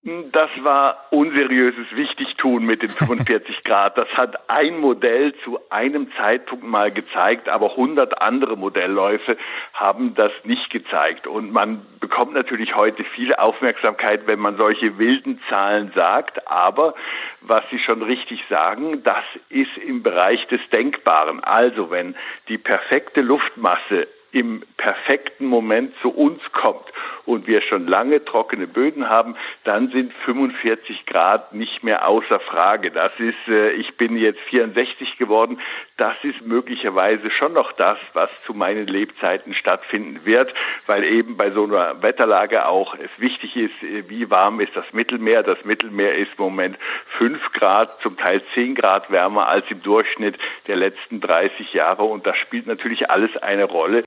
Das 0.02 0.48
war 0.62 1.08
unseriöses 1.10 1.94
Wichtigtun 1.94 2.64
mit 2.64 2.82
den 2.82 2.88
45 2.88 3.62
Grad. 3.64 3.98
Das 3.98 4.08
hat 4.14 4.34
ein 4.48 4.78
Modell 4.78 5.34
zu 5.44 5.60
einem 5.68 6.10
Zeitpunkt 6.16 6.64
mal 6.64 6.90
gezeigt, 6.90 7.50
aber 7.50 7.72
100 7.72 8.22
andere 8.22 8.56
Modellläufe 8.56 9.36
haben 9.74 10.14
das 10.14 10.32
nicht 10.44 10.70
gezeigt. 10.70 11.26
Und 11.26 11.52
man 11.52 11.84
bekommt 12.00 12.32
natürlich 12.32 12.74
heute 12.76 13.04
viel 13.14 13.34
Aufmerksamkeit, 13.34 14.22
wenn 14.26 14.38
man 14.38 14.56
solche 14.56 14.96
wilden 14.96 15.38
Zahlen 15.50 15.92
sagt. 15.94 16.48
Aber 16.48 16.94
was 17.42 17.62
Sie 17.70 17.78
schon 17.80 18.00
richtig 18.00 18.42
sagen, 18.48 19.02
das 19.02 19.24
ist 19.50 19.76
im 19.86 20.02
Bereich 20.02 20.46
des 20.46 20.62
Denkbaren. 20.74 21.44
Also 21.44 21.90
wenn 21.90 22.16
die 22.48 22.56
perfekte 22.56 23.20
Luftmasse 23.20 24.08
im 24.32 24.62
perfekten 24.76 25.46
Moment 25.46 25.94
zu 26.02 26.10
uns 26.10 26.40
kommt 26.52 26.86
und 27.26 27.46
wir 27.46 27.62
schon 27.62 27.86
lange 27.86 28.24
trockene 28.24 28.66
Böden 28.66 29.08
haben, 29.08 29.36
dann 29.64 29.90
sind 29.90 30.12
45 30.24 31.06
Grad 31.06 31.52
nicht 31.52 31.82
mehr 31.82 32.06
außer 32.08 32.40
Frage. 32.40 32.90
Das 32.90 33.12
ist, 33.18 33.48
äh, 33.48 33.72
ich 33.72 33.96
bin 33.96 34.16
jetzt 34.16 34.40
64 34.48 35.16
geworden, 35.18 35.60
das 35.96 36.14
ist 36.22 36.40
möglicherweise 36.46 37.30
schon 37.30 37.52
noch 37.52 37.72
das, 37.72 37.98
was 38.14 38.30
zu 38.46 38.54
meinen 38.54 38.86
Lebzeiten 38.86 39.54
stattfinden 39.54 40.20
wird, 40.24 40.52
weil 40.86 41.04
eben 41.04 41.36
bei 41.36 41.50
so 41.50 41.64
einer 41.64 42.02
Wetterlage 42.02 42.66
auch 42.66 42.94
es 42.94 43.10
wichtig 43.18 43.56
ist, 43.56 43.82
äh, 43.82 44.08
wie 44.08 44.30
warm 44.30 44.60
ist 44.60 44.74
das 44.74 44.92
Mittelmeer. 44.92 45.42
Das 45.42 45.64
Mittelmeer 45.64 46.14
ist 46.14 46.32
im 46.38 46.44
Moment 46.44 46.78
5 47.18 47.52
Grad, 47.52 48.00
zum 48.02 48.16
Teil 48.16 48.42
10 48.54 48.74
Grad 48.74 49.10
wärmer 49.10 49.48
als 49.48 49.64
im 49.70 49.82
Durchschnitt 49.82 50.38
der 50.66 50.76
letzten 50.76 51.20
30 51.20 51.72
Jahre 51.74 52.04
und 52.04 52.26
das 52.26 52.36
spielt 52.38 52.66
natürlich 52.66 53.10
alles 53.10 53.36
eine 53.36 53.64
Rolle. 53.64 54.04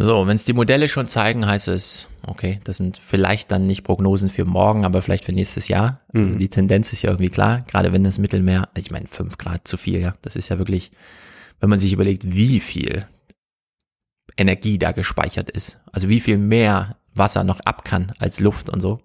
So, 0.00 0.26
wenn 0.28 0.36
es 0.36 0.44
die 0.44 0.52
Modelle 0.52 0.88
schon 0.88 1.08
zeigen, 1.08 1.46
heißt 1.46 1.68
es, 1.68 2.08
okay, 2.22 2.60
das 2.64 2.76
sind 2.76 2.98
vielleicht 2.98 3.50
dann 3.50 3.66
nicht 3.66 3.82
Prognosen 3.82 4.28
für 4.28 4.44
morgen, 4.44 4.84
aber 4.84 5.02
vielleicht 5.02 5.24
für 5.24 5.32
nächstes 5.32 5.66
Jahr. 5.66 6.00
Also 6.12 6.18
mhm. 6.18 6.24
Also 6.24 6.38
die 6.38 6.48
Tendenz 6.48 6.92
ist 6.92 7.02
ja 7.02 7.10
irgendwie 7.10 7.30
klar, 7.30 7.60
gerade 7.66 7.92
wenn 7.92 8.04
das 8.04 8.18
Mittelmeer, 8.18 8.68
ich 8.76 8.90
meine, 8.92 9.08
fünf 9.08 9.38
Grad 9.38 9.66
zu 9.66 9.76
viel, 9.76 10.00
ja, 10.00 10.14
das 10.22 10.36
ist 10.36 10.50
ja 10.50 10.58
wirklich, 10.58 10.92
wenn 11.58 11.70
man 11.70 11.80
sich 11.80 11.92
überlegt, 11.92 12.32
wie 12.32 12.60
viel 12.60 13.06
Energie 14.36 14.78
da 14.78 14.92
gespeichert 14.92 15.50
ist, 15.50 15.80
also 15.90 16.08
wie 16.08 16.20
viel 16.20 16.38
mehr 16.38 16.92
Wasser 17.14 17.42
noch 17.42 17.58
ab 17.60 17.84
kann 17.84 18.12
als 18.20 18.38
Luft 18.38 18.70
und 18.70 18.80
so. 18.80 19.00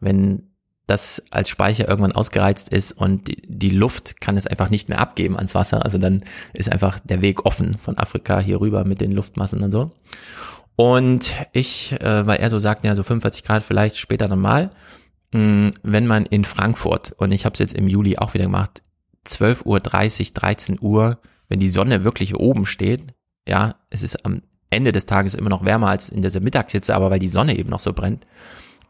Wenn 0.00 0.51
das 0.92 1.22
als 1.30 1.48
Speicher 1.48 1.88
irgendwann 1.88 2.12
ausgereizt 2.12 2.68
ist 2.68 2.92
und 2.92 3.28
die, 3.28 3.42
die, 3.46 3.70
Luft 3.70 4.20
kann 4.20 4.36
es 4.36 4.46
einfach 4.46 4.68
nicht 4.68 4.90
mehr 4.90 5.00
abgeben 5.00 5.36
ans 5.36 5.54
Wasser. 5.54 5.84
Also 5.84 5.96
dann 5.96 6.22
ist 6.52 6.70
einfach 6.70 7.00
der 7.00 7.22
Weg 7.22 7.46
offen 7.46 7.78
von 7.78 7.96
Afrika 7.96 8.38
hier 8.40 8.60
rüber 8.60 8.84
mit 8.84 9.00
den 9.00 9.12
Luftmassen 9.12 9.62
und 9.62 9.72
so. 9.72 9.90
Und 10.76 11.34
ich, 11.52 11.92
äh, 11.92 12.26
weil 12.26 12.40
er 12.40 12.50
so 12.50 12.58
sagt, 12.58 12.84
ja, 12.84 12.94
so 12.94 13.02
45 13.02 13.42
Grad 13.42 13.62
vielleicht 13.62 13.96
später 13.96 14.28
nochmal, 14.28 14.68
mm, 15.32 15.68
wenn 15.82 16.06
man 16.06 16.26
in 16.26 16.44
Frankfurt, 16.44 17.12
und 17.12 17.32
ich 17.32 17.46
habe 17.46 17.54
es 17.54 17.58
jetzt 17.58 17.74
im 17.74 17.88
Juli 17.88 18.18
auch 18.18 18.34
wieder 18.34 18.44
gemacht, 18.44 18.82
12 19.24 19.64
Uhr, 19.64 19.80
30, 19.80 20.34
13 20.34 20.78
Uhr, 20.80 21.18
wenn 21.48 21.58
die 21.58 21.68
Sonne 21.68 22.04
wirklich 22.04 22.36
oben 22.36 22.66
steht, 22.66 23.14
ja, 23.48 23.76
es 23.88 24.02
ist 24.02 24.26
am 24.26 24.42
Ende 24.68 24.92
des 24.92 25.06
Tages 25.06 25.34
immer 25.34 25.50
noch 25.50 25.64
wärmer 25.64 25.88
als 25.88 26.10
in 26.10 26.22
dieser 26.22 26.40
Mittagshitze, 26.40 26.94
aber 26.94 27.10
weil 27.10 27.18
die 27.18 27.28
Sonne 27.28 27.56
eben 27.56 27.70
noch 27.70 27.78
so 27.78 27.92
brennt, 27.92 28.26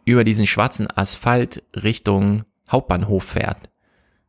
über 0.05 0.25
diesen 0.25 0.47
schwarzen 0.47 0.89
Asphalt 0.95 1.63
Richtung 1.75 2.45
Hauptbahnhof 2.71 3.25
fährt, 3.25 3.59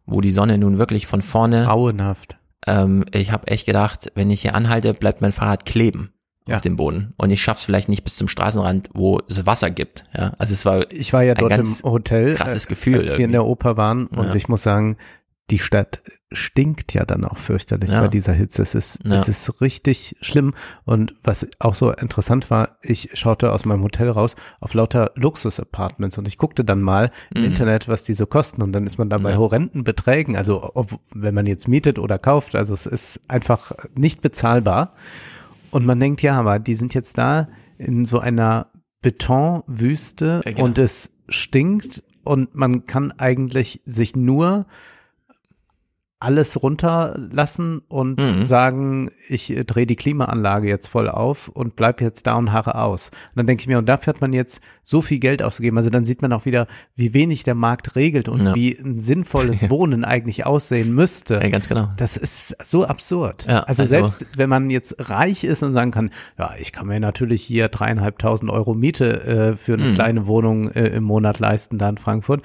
wo 0.06 0.22
die 0.22 0.32
Sonne 0.32 0.58
nun 0.58 0.78
wirklich 0.78 1.08
von 1.08 1.22
vorne. 1.22 1.64
Grauenhaft. 1.66 2.38
Ähm, 2.66 3.06
ich 3.12 3.32
habe 3.32 3.48
echt 3.48 3.66
gedacht, 3.66 4.12
wenn 4.16 4.30
ich 4.30 4.42
hier 4.42 4.56
anhalte, 4.56 4.94
bleibt 4.94 5.22
mein 5.22 5.32
Fahrrad 5.32 5.66
kleben 5.66 6.14
ja. 6.48 6.56
auf 6.56 6.62
dem 6.62 6.76
Boden 6.76 7.14
und 7.18 7.32
ich 7.32 7.42
schaff's 7.42 7.64
vielleicht 7.64 7.90
nicht 7.90 8.04
bis 8.04 8.16
zum 8.16 8.28
Straßenrand, 8.28 8.90
wo 8.94 9.20
es 9.30 9.46
Wasser 9.46 9.70
gibt. 9.70 10.06
Ja, 10.16 10.34
also 10.38 10.54
es 10.54 10.66
war. 10.66 10.92
Ich 10.92 11.14
war 11.14 11.24
ja 11.24 11.36
dort 11.36 11.52
im 11.52 11.74
Hotel, 11.84 12.36
krasses 12.36 12.68
Gefühl, 12.68 13.00
als 13.00 13.18
wir 13.18 13.26
in 13.26 13.32
der 13.32 13.46
Oper 13.46 13.78
waren 13.78 14.08
und 14.08 14.28
ja. 14.28 14.36
ich 14.36 14.48
muss 14.48 14.64
sagen, 14.64 14.98
die 15.50 15.60
Stadt 15.60 16.02
stinkt 16.32 16.94
ja 16.94 17.06
dann 17.06 17.26
auch 17.26 17.38
fürchterlich 17.38 17.92
ja. 17.92 18.02
bei 18.02 18.08
dieser 18.08 18.34
Hitze. 18.34 18.62
Es 18.62 18.76
ist, 18.76 19.00
ja. 19.04 19.16
es 19.16 19.28
ist 19.28 19.62
richtig 19.62 20.16
schlimm. 20.22 20.54
Und 20.86 21.14
was 21.24 21.48
auch 21.60 21.76
so 21.76 21.92
interessant 21.92 22.50
war, 22.50 22.78
ich 22.82 23.10
schaute 23.14 23.52
aus 23.52 23.66
meinem 23.66 23.84
Hotel 23.84 24.10
raus 24.10 24.36
auf 24.62 24.74
lauter 24.74 25.12
Luxus-Apartments 25.16 26.18
und 26.18 26.28
ich 26.28 26.38
guckte 26.38 26.64
dann 26.64 26.82
mal 26.82 27.12
im 27.36 27.42
mhm. 27.42 27.50
Internet, 27.50 27.88
was 27.88 28.04
die 28.04 28.14
so 28.14 28.26
kosten. 28.26 28.62
Und 28.62 28.72
dann 28.72 28.88
ist 28.88 28.98
man 28.98 29.10
da 29.10 29.18
bei 29.18 29.32
ja. 29.32 29.38
horrenden 29.38 29.84
Beträgen. 29.84 30.38
Also, 30.38 30.72
ob, 30.76 31.00
wenn 31.14 31.36
man 31.36 31.46
jetzt 31.46 31.68
mietet 31.68 32.00
oder 32.00 32.18
kauft, 32.18 32.56
also 32.56 32.74
es 32.74 32.86
ist 32.86 33.20
einfach 33.28 33.74
nicht 33.96 34.22
bezahlbar. 34.22 34.96
Und 35.72 35.86
man 35.86 36.00
denkt, 36.00 36.22
ja, 36.22 36.40
aber 36.40 36.60
die 36.60 36.76
sind 36.76 36.94
jetzt 36.94 37.18
da 37.18 37.50
in 37.78 38.06
so 38.06 38.20
einer 38.20 38.68
Betonwüste 39.02 40.42
genau. 40.46 40.64
und 40.64 40.78
es 40.78 41.12
stinkt 41.28 42.02
und 42.24 42.56
man 42.56 42.86
kann 42.86 43.12
eigentlich 43.12 43.82
sich 43.86 44.16
nur 44.16 44.66
alles 46.24 46.64
runterlassen 46.64 47.82
und 47.88 48.20
mhm. 48.20 48.48
sagen, 48.48 49.12
ich 49.28 49.52
äh, 49.52 49.64
drehe 49.66 49.86
die 49.86 49.96
Klimaanlage 49.96 50.68
jetzt 50.68 50.88
voll 50.88 51.10
auf 51.10 51.50
und 51.50 51.76
bleib 51.76 52.02
jetzt 52.02 52.26
da 52.28 52.36
und 52.36 52.52
harre 52.54 52.76
aus. 52.76 53.10
Und 53.10 53.38
dann 53.38 53.48
denke 53.48 53.62
ich 53.62 53.68
mir, 53.68 53.78
und 53.78 53.88
dafür 53.88 54.14
hat 54.14 54.22
man 54.22 54.32
jetzt 54.32 54.62
so 54.84 55.02
viel 55.02 55.20
Geld 55.20 55.44
ausgegeben. 55.44 55.78
Also 55.78 55.90
dann 55.90 56.06
sieht 56.06 56.22
man 56.22 56.32
auch 56.32 56.46
wieder, 56.46 56.68
wie 56.96 57.14
wenig 57.14 57.44
der 57.44 57.56
Markt 57.56 57.96
regelt 57.96 58.30
und 58.30 58.46
ja. 58.46 58.56
wie 58.56 58.74
ein 58.74 59.00
sinnvolles 59.00 59.70
Wohnen 59.70 60.06
eigentlich 60.06 60.46
aussehen 60.46 60.96
müsste. 60.96 61.36
Ja, 61.36 61.50
ganz 61.50 61.68
genau. 61.68 61.90
Das 61.98 62.16
ist 62.16 62.56
so 62.66 62.86
absurd. 62.86 63.46
Ja, 63.46 63.60
also, 63.64 63.84
also, 63.84 63.90
selbst 63.90 64.26
wenn 64.38 64.50
man 64.50 64.70
jetzt 64.70 65.10
reich 65.10 65.44
ist 65.44 65.62
und 65.62 65.74
sagen 65.74 65.92
kann, 65.92 66.12
ja, 66.40 66.54
ich 66.58 66.72
kann 66.72 66.88
mir 66.88 67.00
natürlich 67.00 67.44
hier 67.44 67.68
dreieinhalbtausend 67.68 68.50
Euro 68.50 68.74
Miete 68.74 69.24
äh, 69.26 69.58
für 69.58 69.74
eine 69.74 69.90
mhm. 69.90 69.94
kleine 69.94 70.26
Wohnung 70.28 70.72
äh, 70.72 70.88
im 70.88 71.04
Monat 71.04 71.40
leisten 71.40 71.78
da 71.78 71.90
in 71.90 71.98
Frankfurt, 71.98 72.42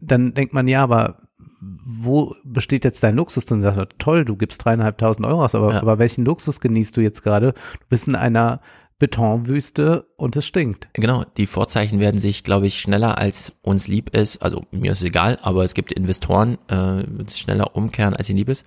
dann 0.00 0.34
denkt 0.34 0.54
man, 0.54 0.66
ja, 0.66 0.82
aber 0.82 1.29
wo 1.60 2.34
besteht 2.44 2.84
jetzt 2.84 3.02
dein 3.02 3.16
Luxus? 3.16 3.46
Dann 3.46 3.60
sagt 3.60 3.76
er, 3.76 3.88
toll, 3.98 4.24
du 4.24 4.36
gibst 4.36 4.64
dreieinhalbtausend 4.64 5.26
Euro 5.26 5.44
aus, 5.44 5.54
aber, 5.54 5.74
ja. 5.74 5.82
aber 5.82 5.98
welchen 5.98 6.24
Luxus 6.24 6.60
genießt 6.60 6.96
du 6.96 7.00
jetzt 7.00 7.22
gerade? 7.22 7.52
Du 7.52 7.86
bist 7.88 8.08
in 8.08 8.16
einer 8.16 8.60
Betonwüste 8.98 10.06
und 10.16 10.36
es 10.36 10.46
stinkt. 10.46 10.88
Genau, 10.92 11.24
die 11.38 11.46
Vorzeichen 11.46 12.00
werden 12.00 12.20
sich, 12.20 12.44
glaube 12.44 12.66
ich, 12.66 12.78
schneller 12.78 13.16
als 13.16 13.56
uns 13.62 13.88
lieb 13.88 14.14
ist. 14.14 14.42
Also 14.42 14.66
mir 14.70 14.92
ist 14.92 14.98
es 14.98 15.04
egal, 15.04 15.38
aber 15.42 15.64
es 15.64 15.72
gibt 15.74 15.90
Investoren, 15.90 16.58
äh, 16.68 17.04
schneller 17.30 17.74
umkehren, 17.74 18.14
als 18.14 18.28
ihnen 18.28 18.38
lieb 18.38 18.50
ist. 18.50 18.66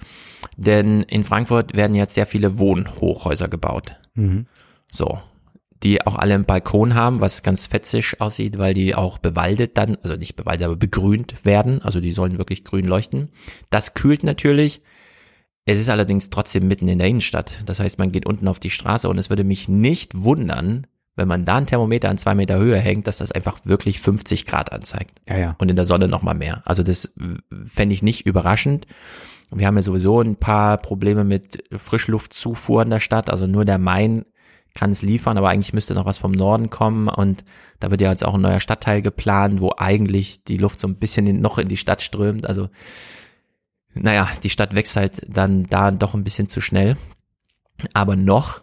Denn 0.58 1.04
in 1.04 1.24
Frankfurt 1.24 1.76
werden 1.76 1.96
jetzt 1.96 2.16
sehr 2.16 2.26
viele 2.26 2.58
Wohnhochhäuser 2.58 3.48
gebaut. 3.48 3.96
Mhm. 4.16 4.48
So, 4.91 5.20
die 5.84 6.06
auch 6.06 6.16
alle 6.16 6.34
einen 6.34 6.46
Balkon 6.46 6.96
haben, 6.96 7.20
was 7.20 7.44
ganz 7.44 7.68
fetzig 7.68 8.22
aussieht, 8.22 8.58
weil 8.58 8.74
die 8.74 8.96
auch 8.96 9.18
bewaldet 9.18 9.78
dann, 9.78 9.98
also 10.02 10.16
nicht 10.16 10.36
bewaldet, 10.36 10.66
aber 10.66 10.78
begrünt 10.78 11.46
werden. 11.46 11.82
Also 11.82 12.00
die 12.00 12.14
sollen 12.14 12.38
wirklich 12.38 12.64
grün 12.64 12.86
leuchten. 12.86 13.30
Das 13.70 13.94
kühlt 13.94 14.24
natürlich. 14.24 14.82
Es 15.66 15.80
ist 15.80 15.90
allerdings 15.90 16.30
trotzdem 16.30 16.68
mitten 16.68 16.88
in 16.88 17.00
der 17.00 17.08
Innenstadt. 17.08 17.64
Das 17.66 17.80
heißt, 17.80 18.00
man 18.00 18.12
geht 18.12 18.26
unten 18.26 18.48
auf 18.48 18.60
die 18.60 18.70
Straße 18.70 19.08
und 19.08 19.18
es 19.18 19.30
würde 19.30 19.44
mich 19.44 19.70
nicht 19.70 20.24
wundern, 20.24 20.88
wenn 21.16 21.28
man 21.28 21.46
da 21.46 21.58
ein 21.58 21.68
Thermometer 21.68 22.10
an 22.10 22.18
zwei 22.18 22.34
Meter 22.34 22.58
Höhe 22.58 22.80
hängt, 22.80 23.08
dass 23.08 23.18
das 23.18 23.32
einfach 23.32 23.60
wirklich 23.66 24.00
50 24.00 24.46
Grad 24.46 24.72
anzeigt. 24.72 25.22
Ja, 25.28 25.38
ja. 25.38 25.56
Und 25.60 25.70
in 25.70 25.76
der 25.76 25.86
Sonne 25.86 26.08
nochmal 26.08 26.36
mehr. 26.36 26.64
Also 26.66 26.82
das 26.84 27.14
fände 27.66 27.94
ich 27.94 28.02
nicht 28.02 28.26
überraschend. 28.26 28.88
Wir 29.52 29.68
haben 29.68 29.76
ja 29.76 29.84
sowieso 29.84 30.20
ein 30.20 30.38
paar 30.38 30.78
Probleme 30.78 31.24
mit 31.24 31.64
Frischluftzufuhr 31.72 32.82
in 32.82 32.90
der 32.90 33.00
Stadt. 33.00 33.30
Also 33.30 33.46
nur 33.46 33.66
der 33.66 33.78
Main 33.78 34.26
kann 34.74 34.90
es 34.92 35.02
liefern, 35.02 35.38
aber 35.38 35.50
eigentlich 35.50 35.74
müsste 35.74 35.94
noch 35.94 36.06
was 36.06 36.18
vom 36.18 36.32
Norden 36.32 36.70
kommen 36.70 37.08
und 37.08 37.44
da 37.80 37.92
wird 37.92 38.02
ja 38.02 38.10
jetzt 38.10 38.26
auch 38.26 38.34
ein 38.34 38.42
neuer 38.42 38.60
Stadtteil 38.60 39.02
geplant, 39.02 39.62
wo 39.62 39.72
eigentlich 39.78 40.44
die 40.44 40.58
Luft 40.58 40.80
so 40.80 40.88
ein 40.88 40.96
bisschen 40.96 41.28
in, 41.28 41.42
noch 41.42 41.58
in 41.60 41.68
die 41.68 41.78
Stadt 41.78 42.02
strömt. 42.02 42.48
Also 42.48 42.70
naja, 43.94 44.28
die 44.44 44.50
Stadt 44.50 44.74
wächst 44.74 44.96
halt 44.96 45.22
dann 45.30 45.68
da 45.68 45.92
doch 45.92 46.16
ein 46.16 46.24
bisschen 46.24 46.50
zu 46.50 46.62
schnell. 46.62 46.98
Aber 47.94 48.16
noch 48.16 48.62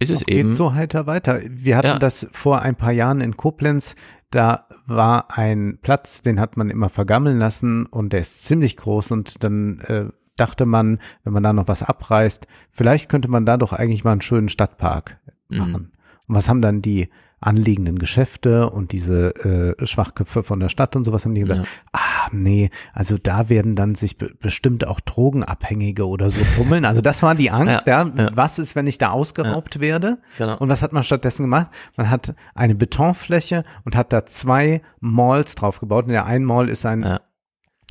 ist 0.00 0.10
es 0.10 0.22
eben. 0.26 0.48
Geht 0.48 0.56
so 0.56 0.74
heiter 0.74 1.06
weiter. 1.06 1.40
Wir 1.48 1.76
hatten 1.76 1.86
Ja. 1.86 1.98
das 1.98 2.26
vor 2.32 2.62
ein 2.62 2.74
paar 2.74 2.90
Jahren 2.92 3.20
in 3.20 3.36
Koblenz. 3.36 3.94
Da 4.30 4.66
war 4.86 5.38
ein 5.38 5.78
Platz, 5.82 6.22
den 6.22 6.40
hat 6.40 6.56
man 6.56 6.70
immer 6.70 6.88
vergammeln 6.88 7.38
lassen 7.38 7.86
und 7.86 8.12
der 8.12 8.20
ist 8.20 8.42
ziemlich 8.44 8.76
groß 8.76 9.12
und 9.12 9.44
dann 9.44 9.78
äh, 9.80 10.06
dachte 10.36 10.66
man, 10.66 10.98
wenn 11.24 11.32
man 11.32 11.42
da 11.42 11.52
noch 11.52 11.68
was 11.68 11.82
abreißt, 11.82 12.46
vielleicht 12.70 13.08
könnte 13.08 13.28
man 13.28 13.44
da 13.46 13.56
doch 13.56 13.72
eigentlich 13.72 14.04
mal 14.04 14.12
einen 14.12 14.20
schönen 14.22 14.48
Stadtpark 14.48 15.18
Mhm. 15.48 15.58
machen. 15.58 15.92
Und 16.28 16.34
was 16.36 16.48
haben 16.48 16.62
dann 16.62 16.80
die 16.82 17.10
anliegenden 17.40 17.98
Geschäfte 17.98 18.70
und 18.70 18.92
diese 18.92 19.74
äh, 19.80 19.86
Schwachköpfe 19.86 20.44
von 20.44 20.60
der 20.60 20.68
Stadt 20.68 20.94
und 20.94 21.04
sowas 21.04 21.24
haben 21.24 21.34
die 21.34 21.40
gesagt, 21.40 21.66
ah 21.92 22.28
nee, 22.30 22.70
also 22.94 23.18
da 23.18 23.48
werden 23.48 23.74
dann 23.74 23.96
sich 23.96 24.16
be 24.16 24.30
bestimmt 24.40 24.86
auch 24.86 25.00
Drogenabhängige 25.00 26.06
oder 26.06 26.30
so 26.30 26.40
tummeln. 26.56 26.84
Also 26.84 27.00
das 27.00 27.22
war 27.22 27.34
die 27.34 27.50
Angst, 27.50 27.84
ja, 27.88 28.04
ja. 28.06 28.28
was 28.32 28.60
ist, 28.60 28.76
wenn 28.76 28.86
ich 28.86 28.98
da 28.98 29.10
ausgeraubt 29.10 29.80
werde? 29.80 30.18
Genau. 30.38 30.56
Und 30.58 30.68
was 30.68 30.82
hat 30.82 30.92
man 30.92 31.02
stattdessen 31.02 31.42
gemacht? 31.42 31.66
Man 31.96 32.10
hat 32.10 32.34
eine 32.54 32.76
Betonfläche 32.76 33.64
und 33.84 33.96
hat 33.96 34.12
da 34.12 34.24
zwei 34.24 34.80
Malls 35.00 35.56
drauf 35.56 35.80
gebaut. 35.80 36.04
In 36.06 36.12
der 36.12 36.26
einen 36.26 36.44
Mall 36.44 36.68
ist 36.68 36.86
ein 36.86 37.02
Ja. 37.02 37.20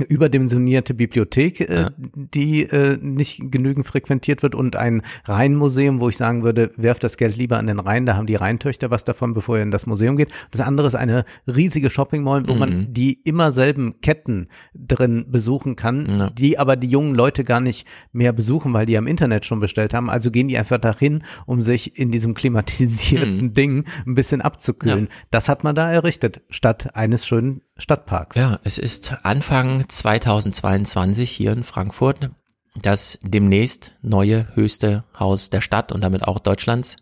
Überdimensionierte 0.08 0.94
Bibliothek, 0.94 1.62
äh, 1.62 1.82
Ja. 1.82 1.90
die 2.16 2.64
äh, 2.64 2.98
nicht 3.02 3.52
genügend 3.52 3.86
frequentiert 3.86 4.42
wird 4.44 4.56
und 4.56 4.76
ein 4.76 5.02
Rheinmuseum, 5.26 6.00
wo 6.00 6.10
ich 6.10 6.18
sagen 6.18 6.44
würde, 6.44 6.72
werft 6.78 7.04
das 7.04 7.18
Geld 7.18 7.36
lieber 7.38 7.58
an 7.58 7.68
den 7.68 7.80
Rhein, 7.80 8.06
da 8.06 8.16
haben 8.16 8.26
die 8.28 8.36
Rheintöchter 8.36 8.90
was 8.90 9.04
davon, 9.04 9.34
bevor 9.34 9.58
ihr 9.58 9.64
in 9.64 9.72
das 9.72 9.86
Museum 9.86 10.16
geht. 10.18 10.32
Das 10.52 10.62
andere 10.62 10.88
ist 10.88 10.96
eine 10.96 11.26
riesige 11.48 11.90
Shopping 11.90 12.24
Mall, 12.24 12.48
wo 12.48 12.54
Mhm. 12.54 12.60
man 12.60 12.94
die 12.94 13.14
immer 13.24 13.52
selben 13.52 14.00
Ketten 14.02 14.48
drin 14.74 15.26
besuchen 15.30 15.76
kann, 15.76 16.06
Ja. 16.08 16.30
die 16.30 16.58
aber 16.58 16.76
die 16.76 16.88
jungen 16.88 17.16
Leute 17.16 17.44
gar 17.44 17.60
nicht 17.60 17.86
mehr 18.12 18.34
besuchen, 18.34 18.74
weil 18.74 18.86
die 18.86 18.98
am 18.98 19.08
Internet 19.08 19.46
schon 19.46 19.60
bestellt 19.60 19.94
haben. 19.94 20.10
Also 20.10 20.32
gehen 20.32 20.48
die 20.48 20.58
einfach 20.58 20.80
dahin, 20.80 21.24
um 21.46 21.62
sich 21.62 21.98
in 22.00 22.12
diesem 22.12 22.34
klimatisierten 22.34 23.38
Mhm. 23.48 23.54
Ding 23.54 23.84
ein 24.06 24.16
bisschen 24.16 24.42
abzukühlen. 24.42 25.10
Das 25.30 25.50
hat 25.50 25.64
man 25.64 25.76
da 25.76 25.92
errichtet, 25.92 26.42
statt 26.50 26.96
eines 26.96 27.26
schönen 27.26 27.62
Stadtparks. 27.82 28.36
Ja, 28.36 28.60
es 28.64 28.78
ist 28.78 29.18
Anfang 29.24 29.88
2022 29.88 31.30
hier 31.30 31.52
in 31.52 31.64
Frankfurt 31.64 32.30
das 32.76 33.20
demnächst 33.22 33.94
neue 34.02 34.48
höchste 34.56 35.04
Haus 35.20 35.50
der 35.50 35.62
Stadt 35.62 35.92
und 35.92 36.02
damit 36.02 36.24
auch 36.24 36.40
Deutschlands 36.40 36.96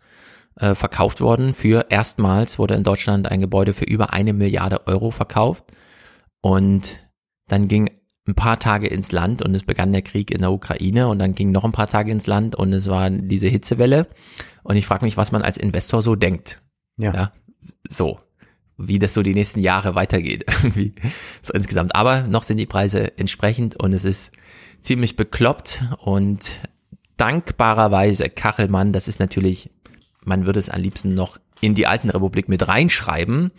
äh, 0.55 0.75
verkauft 0.75 1.21
worden. 1.21 1.53
Für 1.53 1.87
erstmals 1.89 2.59
wurde 2.59 2.75
in 2.75 2.83
Deutschland 2.83 3.29
ein 3.29 3.39
Gebäude 3.39 3.73
für 3.73 3.85
über 3.85 4.13
eine 4.13 4.33
Milliarde 4.33 4.87
Euro 4.87 5.11
verkauft. 5.11 5.65
Und 6.41 6.99
dann 7.47 7.67
ging 7.67 7.91
ein 8.27 8.35
paar 8.35 8.59
Tage 8.59 8.87
ins 8.87 9.11
Land 9.11 9.41
und 9.41 9.55
es 9.55 9.63
begann 9.63 9.91
der 9.91 10.01
Krieg 10.01 10.31
in 10.31 10.41
der 10.41 10.51
Ukraine 10.51 11.07
und 11.07 11.19
dann 11.19 11.33
ging 11.33 11.51
noch 11.51 11.65
ein 11.65 11.71
paar 11.71 11.87
Tage 11.87 12.11
ins 12.11 12.27
Land 12.27 12.55
und 12.55 12.73
es 12.73 12.89
war 12.89 13.09
diese 13.09 13.47
Hitzewelle. 13.47 14.07
Und 14.63 14.75
ich 14.75 14.85
frage 14.85 15.05
mich, 15.05 15.17
was 15.17 15.31
man 15.31 15.41
als 15.41 15.57
Investor 15.57 16.01
so 16.01 16.15
denkt. 16.15 16.61
Ja. 16.97 17.13
Ja, 17.13 17.31
so. 17.89 18.19
Wie 18.81 18.97
das 18.97 19.13
so 19.13 19.21
die 19.21 19.33
nächsten 19.33 19.59
Jahre 19.59 19.93
weitergeht, 19.93 20.45
irgendwie. 20.63 20.93
So 21.41 21.53
insgesamt. 21.53 21.95
Aber 21.95 22.23
noch 22.23 22.43
sind 22.43 22.57
die 22.57 22.65
Preise 22.65 23.17
entsprechend 23.17 23.75
und 23.75 23.93
es 23.93 24.05
ist 24.05 24.31
ziemlich 24.81 25.15
bekloppt 25.15 25.83
und 25.97 26.61
dankbarerweise 27.17 28.29
Kachelmann, 28.29 28.93
das 28.93 29.09
ist 29.09 29.19
natürlich, 29.19 29.69
man 30.23 30.45
würde 30.45 30.59
es 30.59 30.69
am 30.69 30.81
liebsten 30.81 31.13
noch 31.13 31.37
in 31.61 31.75
die 31.75 31.87
alten 31.87 32.09
Republik 32.09 32.47
mit 32.47 32.67
reinschreiben. 32.67 33.51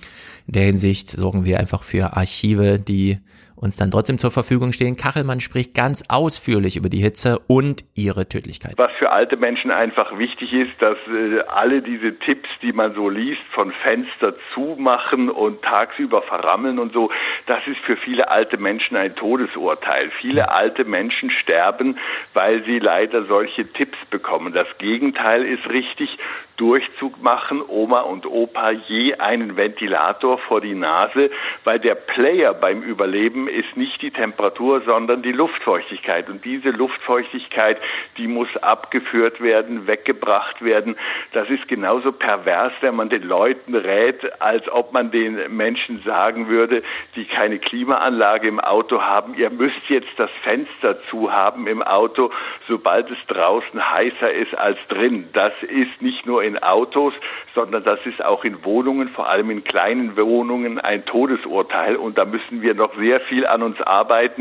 In 0.47 0.53
der 0.53 0.65
Hinsicht 0.65 1.11
sorgen 1.11 1.45
wir 1.45 1.61
einfach 1.61 1.83
für 1.83 2.17
Archive, 2.17 2.79
die 2.81 3.19
uns 3.61 3.77
dann 3.77 3.91
trotzdem 3.91 4.19
zur 4.19 4.31
Verfügung 4.31 4.73
stehen. 4.73 4.97
Kachelmann 4.97 5.41
spricht 5.41 5.75
ganz 5.75 6.05
ausführlich 6.09 6.77
über 6.77 6.89
die 6.89 6.99
Hitze 6.99 7.41
und 7.47 7.85
ihre 7.95 8.29
Tödlichkeit. 8.29 8.75
Was 8.79 8.91
für 8.99 9.13
alte 9.13 9.37
Menschen 9.37 9.71
einfach 9.71 10.19
wichtig 10.19 10.53
ist, 10.53 10.73
dass 10.81 10.97
äh, 11.09 11.41
alle 11.47 11.83
diese 11.83 12.19
Tipps, 12.19 12.49
die 12.63 12.73
man 12.73 12.95
so 12.95 13.11
liest, 13.11 13.43
von 13.53 13.73
Fenster 13.85 14.35
zumachen 14.55 15.29
und 15.29 15.63
tagsüber 15.63 16.23
verrammeln 16.23 16.79
und 16.79 16.93
so, 16.93 17.11
das 17.47 17.61
ist 17.67 17.81
für 17.85 17.97
viele 17.97 18.31
alte 18.31 18.57
Menschen 18.57 18.97
ein 18.97 19.15
Todesurteil. 19.15 20.11
Viele 20.21 20.51
alte 20.53 20.85
Menschen 20.85 21.31
sterben, 21.31 21.99
weil 22.33 22.65
sie 22.65 22.79
leider 22.79 23.27
solche 23.27 23.71
Tipps 23.73 23.99
bekommen. 24.11 24.55
Das 24.55 24.69
Gegenteil 24.79 25.45
ist 25.45 25.69
richtig. 25.69 26.19
Durchzug 26.57 27.23
machen, 27.23 27.63
Oma 27.67 28.01
und 28.01 28.27
Opa 28.27 28.71
je 28.71 29.15
einen 29.15 29.57
Ventilator 29.57 30.37
vor 30.37 30.61
die 30.61 30.75
Nase, 30.75 31.31
weil 31.65 31.79
der 31.79 31.95
Player 31.95 32.53
beim 32.53 32.83
Überleben 32.83 33.49
ist 33.51 33.77
nicht 33.77 34.01
die 34.03 34.11
Temperatur, 34.11 34.83
sondern 34.87 35.23
die 35.23 35.33
Luftfeuchtigkeit. 35.33 36.29
Und 36.29 36.45
diese 36.45 36.71
Luftfeuchtigkeit, 36.71 37.79
die 38.17 38.27
muss 38.27 38.49
abgeführt 38.57 39.41
werden, 39.41 39.87
weggebracht 39.87 40.63
werden. 40.63 40.97
Das 41.33 41.49
ist 41.51 41.69
genauso 41.69 42.13
pervers, 42.13 42.73
wenn 42.81 42.95
man 42.95 43.09
den 43.09 43.23
Leuten 43.23 43.75
rät, 43.75 44.41
als 44.41 44.69
ob 44.71 44.93
man 44.93 45.11
den 45.11 45.57
Menschen 45.57 46.03
sagen 46.05 46.49
würde, 46.49 46.83
die 47.17 47.27
keine 47.27 47.59
Klimaanlage 47.59 48.49
im 48.49 48.61
Auto 48.61 49.03
haben, 49.03 49.35
ihr 49.35 49.51
müsst 49.51 49.83
jetzt 49.89 50.13
das 50.17 50.31
Fenster 50.43 51.03
zu 51.11 51.33
haben 51.33 51.67
im 51.67 51.83
Auto, 51.83 52.31
sobald 52.69 53.11
es 53.11 53.19
draußen 53.27 53.81
heißer 53.97 54.33
ist 54.33 54.57
als 54.57 54.79
drin. 54.89 55.29
Das 55.33 55.53
ist 55.63 56.01
nicht 56.01 56.27
nur 56.27 56.43
in 56.43 56.59
Autos, 56.59 57.13
sondern 57.55 57.85
das 57.85 57.99
ist 58.05 58.23
auch 58.25 58.45
in 58.45 58.65
Wohnungen, 58.65 59.09
vor 59.11 59.29
allem 59.29 59.51
in 59.51 59.65
kleinen 59.65 60.17
Wohnungen, 60.17 60.79
ein 60.79 61.05
Todesurteil. 61.05 61.97
Und 61.97 62.19
da 62.19 62.25
müssen 62.25 62.63
wir 62.63 62.75
noch 62.75 62.95
sehr 62.99 63.21
viel 63.29 63.47
an 63.47 63.63
uns 63.63 63.77
arbeiten. 63.81 64.41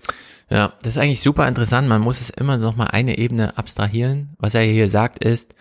Ja, 0.50 0.74
das 0.82 0.94
ist 0.96 0.98
eigentlich 0.98 1.22
super 1.22 1.48
interessant. 1.48 1.88
Man 1.88 2.02
muss 2.02 2.22
es 2.22 2.30
immer 2.30 2.58
noch 2.58 2.76
mal 2.76 2.88
eine 2.88 3.18
Ebene 3.18 3.58
abstrahieren. 3.58 4.36
Was 4.40 4.56
er 4.56 4.62
hier 4.62 4.88
sagt 4.90 5.24
ist, 5.24 5.54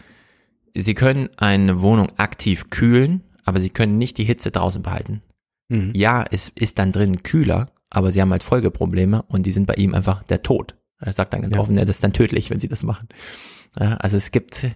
Sie 0.74 0.94
können 0.94 1.28
eine 1.38 1.80
Wohnung 1.80 2.08
aktiv 2.18 2.70
kühlen, 2.70 3.24
aber 3.44 3.58
Sie 3.60 3.70
können 3.70 3.98
nicht 3.98 4.18
die 4.18 4.24
Hitze 4.24 4.50
draußen 4.50 4.82
behalten. 4.82 5.20
Mhm. 5.68 5.92
Ja, 5.94 6.24
es 6.30 6.48
ist 6.50 6.78
dann 6.78 6.92
drin 6.92 7.22
kühler, 7.22 7.70
aber 7.90 8.10
Sie 8.10 8.20
haben 8.20 8.30
halt 8.30 8.42
Folgeprobleme 8.42 9.22
und 9.28 9.44
die 9.46 9.50
sind 9.50 9.66
bei 9.66 9.74
ihm 9.74 9.94
einfach 9.94 10.22
der 10.22 10.42
Tod. 10.42 10.74
Er 11.00 11.12
sagt 11.12 11.32
dann 11.32 11.42
ganz 11.42 11.54
Ja. 11.54 11.60
offen, 11.60 11.76
ja, 11.76 11.84
das 11.84 11.96
ist 11.96 12.04
dann 12.04 12.12
tödlich, 12.12 12.50
wenn 12.50 12.60
Sie 12.60 12.68
das 12.68 12.82
machen. 12.82 13.08
Ja, 13.78 13.94
also 13.94 14.16
es 14.16 14.30
gibt 14.30 14.68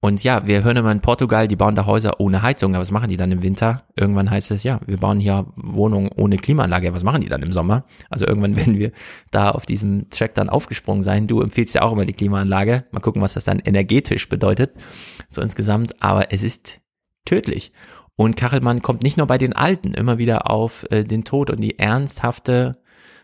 und 0.00 0.22
ja, 0.22 0.46
wir 0.46 0.62
hören 0.62 0.76
immer 0.76 0.92
in 0.92 1.00
Portugal, 1.00 1.48
die 1.48 1.56
bauen 1.56 1.74
da 1.74 1.84
Häuser 1.84 2.20
ohne 2.20 2.42
Heizung, 2.42 2.74
aber 2.74 2.82
was 2.82 2.92
machen 2.92 3.10
die 3.10 3.16
dann 3.16 3.32
im 3.32 3.42
Winter? 3.42 3.82
Irgendwann 3.96 4.30
heißt 4.30 4.52
es, 4.52 4.62
ja, 4.62 4.78
wir 4.86 4.96
bauen 4.96 5.18
hier 5.18 5.46
Wohnungen 5.56 6.10
ohne 6.14 6.36
Klimaanlage, 6.36 6.94
was 6.94 7.02
machen 7.02 7.20
die 7.20 7.28
dann 7.28 7.42
im 7.42 7.50
Sommer? 7.50 7.84
Also 8.08 8.24
irgendwann 8.24 8.56
werden 8.56 8.78
wir 8.78 8.92
da 9.32 9.50
auf 9.50 9.66
diesem 9.66 10.08
Track 10.10 10.36
dann 10.36 10.50
aufgesprungen 10.50 11.02
sein. 11.02 11.26
Du 11.26 11.40
empfiehlst 11.40 11.74
ja 11.74 11.82
auch 11.82 11.92
immer 11.92 12.04
die 12.04 12.12
Klimaanlage. 12.12 12.84
Mal 12.92 13.00
gucken, 13.00 13.22
was 13.22 13.34
das 13.34 13.44
dann 13.44 13.58
energetisch 13.58 14.28
bedeutet, 14.28 14.70
so 15.28 15.42
insgesamt. 15.42 16.00
Aber 16.00 16.32
es 16.32 16.44
ist 16.44 16.80
tödlich. 17.24 17.72
Und 18.14 18.36
Kachelmann 18.36 18.82
kommt 18.82 19.02
nicht 19.02 19.16
nur 19.16 19.26
bei 19.26 19.38
den 19.38 19.52
Alten 19.52 19.94
immer 19.94 20.18
wieder 20.18 20.48
auf 20.48 20.86
äh, 20.90 21.02
den 21.02 21.24
Tod 21.24 21.50
und 21.50 21.60
die 21.60 21.78
ernsthafte, 21.80 22.80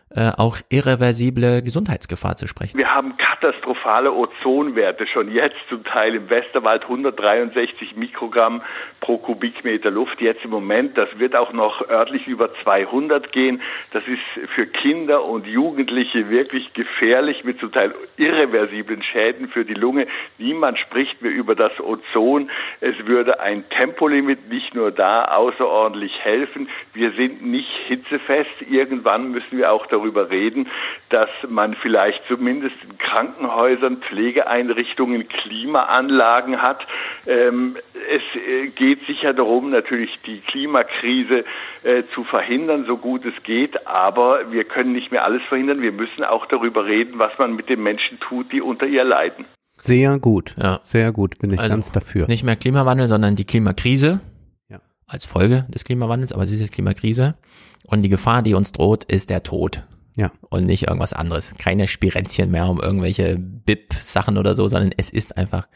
äh, 0.09 0.31
auch 0.35 0.57
irreversible 0.69 1.61
Gesundheitsgefahr 1.61 2.35
zu 2.35 2.47
sprechen. 2.47 2.77
Wir 2.77 2.87
haben 2.87 3.13
katastrophale 3.39 4.11
Ozonwerte 4.13 5.07
schon 5.07 5.31
jetzt 5.31 5.57
zum 5.69 5.83
Teil 5.83 6.15
im 6.15 6.29
Westerwald 6.29 6.83
163 6.83 7.95
Mikrogramm 7.95 8.61
pro 9.01 9.17
Kubikmeter 9.17 9.91
Luft. 9.91 10.21
Jetzt 10.21 10.43
im 10.45 10.51
Moment, 10.51 10.97
das 10.97 11.09
wird 11.19 11.35
auch 11.35 11.53
noch 11.53 11.87
örtlich 11.89 12.27
über 12.27 12.49
200 12.63 13.31
gehen. 13.31 13.61
Das 13.91 14.03
ist 14.07 14.49
für 14.55 14.67
Kinder 14.67 15.25
und 15.25 15.45
Jugendliche 15.47 16.29
wirklich 16.29 16.73
gefährlich 16.73 17.43
mit 17.43 17.59
zum 17.59 17.71
Teil 17.71 17.93
irreversiblen 18.17 19.03
Schäden 19.03 19.49
für 19.49 19.65
die 19.65 19.73
Lunge. 19.73 20.07
Niemand 20.37 20.79
spricht 20.79 21.21
mehr 21.21 21.31
über 21.31 21.55
das 21.55 21.79
Ozon. 21.79 22.49
Es 22.81 22.95
würde 23.05 23.39
ein 23.39 23.63
Tempolimit 23.69 24.49
nicht 24.49 24.73
nur 24.73 24.91
da 24.91 25.25
außerordentlich 25.25 26.13
helfen. 26.21 26.69
Wir 26.93 27.11
sind 27.11 27.45
nicht 27.45 27.69
hitzefest. 27.87 28.61
Irgendwann 28.69 29.31
müssen 29.31 29.57
wir 29.57 29.71
auch 29.71 29.85
darüber 29.87 30.29
reden, 30.29 30.69
dass 31.09 31.29
man 31.47 31.75
vielleicht 31.75 32.21
zumindest 32.27 32.75
in 32.83 32.97
Krankenhäusern, 33.25 33.97
Pflegeeinrichtungen 33.97 35.27
Klimaanlagen 35.27 36.61
hat. 36.61 36.79
Ähm, 37.25 37.77
es 38.09 38.21
äh, 38.35 38.67
geht 38.67 39.05
sicher 39.07 39.33
darum, 39.33 39.71
natürlich 39.71 40.19
die 40.25 40.39
Klimakrise 40.41 41.43
äh, 41.83 42.03
zu 42.13 42.23
verhindern, 42.23 42.85
so 42.85 42.97
gut 42.97 43.25
es 43.25 43.43
geht. 43.43 43.87
Aber 43.87 44.51
wir 44.51 44.63
können 44.63 44.93
nicht 44.93 45.11
mehr 45.11 45.25
alles 45.25 45.41
verhindern. 45.49 45.81
Wir 45.81 45.91
müssen 45.91 46.23
auch 46.23 46.45
darüber 46.45 46.85
reden, 46.85 47.13
was 47.17 47.31
man 47.37 47.55
mit 47.55 47.69
den 47.69 47.81
Menschen 47.81 48.19
tut, 48.19 48.51
die 48.51 48.61
unter 48.61 48.85
ihr 48.85 49.03
leiden. 49.03 49.45
Sehr 49.79 50.17
gut. 50.19 50.55
Ja. 50.57 50.79
Sehr 50.81 51.11
gut, 51.11 51.39
bin 51.39 51.51
ich 51.51 51.59
Also, 51.59 51.71
ganz 51.71 51.91
dafür. 51.91 52.27
Nicht 52.27 52.43
mehr 52.43 52.55
Klimawandel, 52.55 53.07
sondern 53.07 53.35
die 53.35 53.45
Klimakrise. 53.45 54.21
Ja. 54.69 54.79
Als 55.07 55.25
Folge 55.25 55.65
des 55.69 55.83
Klimawandels, 55.83 56.31
aber 56.31 56.43
es 56.43 56.51
ist 56.51 56.61
jetzt 56.61 56.73
Klimakrise. 56.73 57.35
Und 57.83 58.01
die 58.01 58.09
Gefahr, 58.09 58.41
die 58.41 58.53
uns 58.53 58.71
droht, 58.71 59.03
ist 59.03 59.29
der 59.29 59.43
Tod. 59.43 59.83
Ja. 60.15 60.31
Und 60.49 60.65
nicht 60.65 60.87
irgendwas 60.87 61.13
anderes. 61.13 61.53
Keine 61.57 61.87
Spirenzchen 61.87 62.51
mehr 62.51 62.67
um 62.67 62.79
irgendwelche 62.79 63.37
BIP-Sachen 63.37 64.37
oder 64.37 64.55
so, 64.55 64.67
sondern 64.67 64.91
es 64.95 65.09
ist 65.09 65.37
einfach 65.37 65.67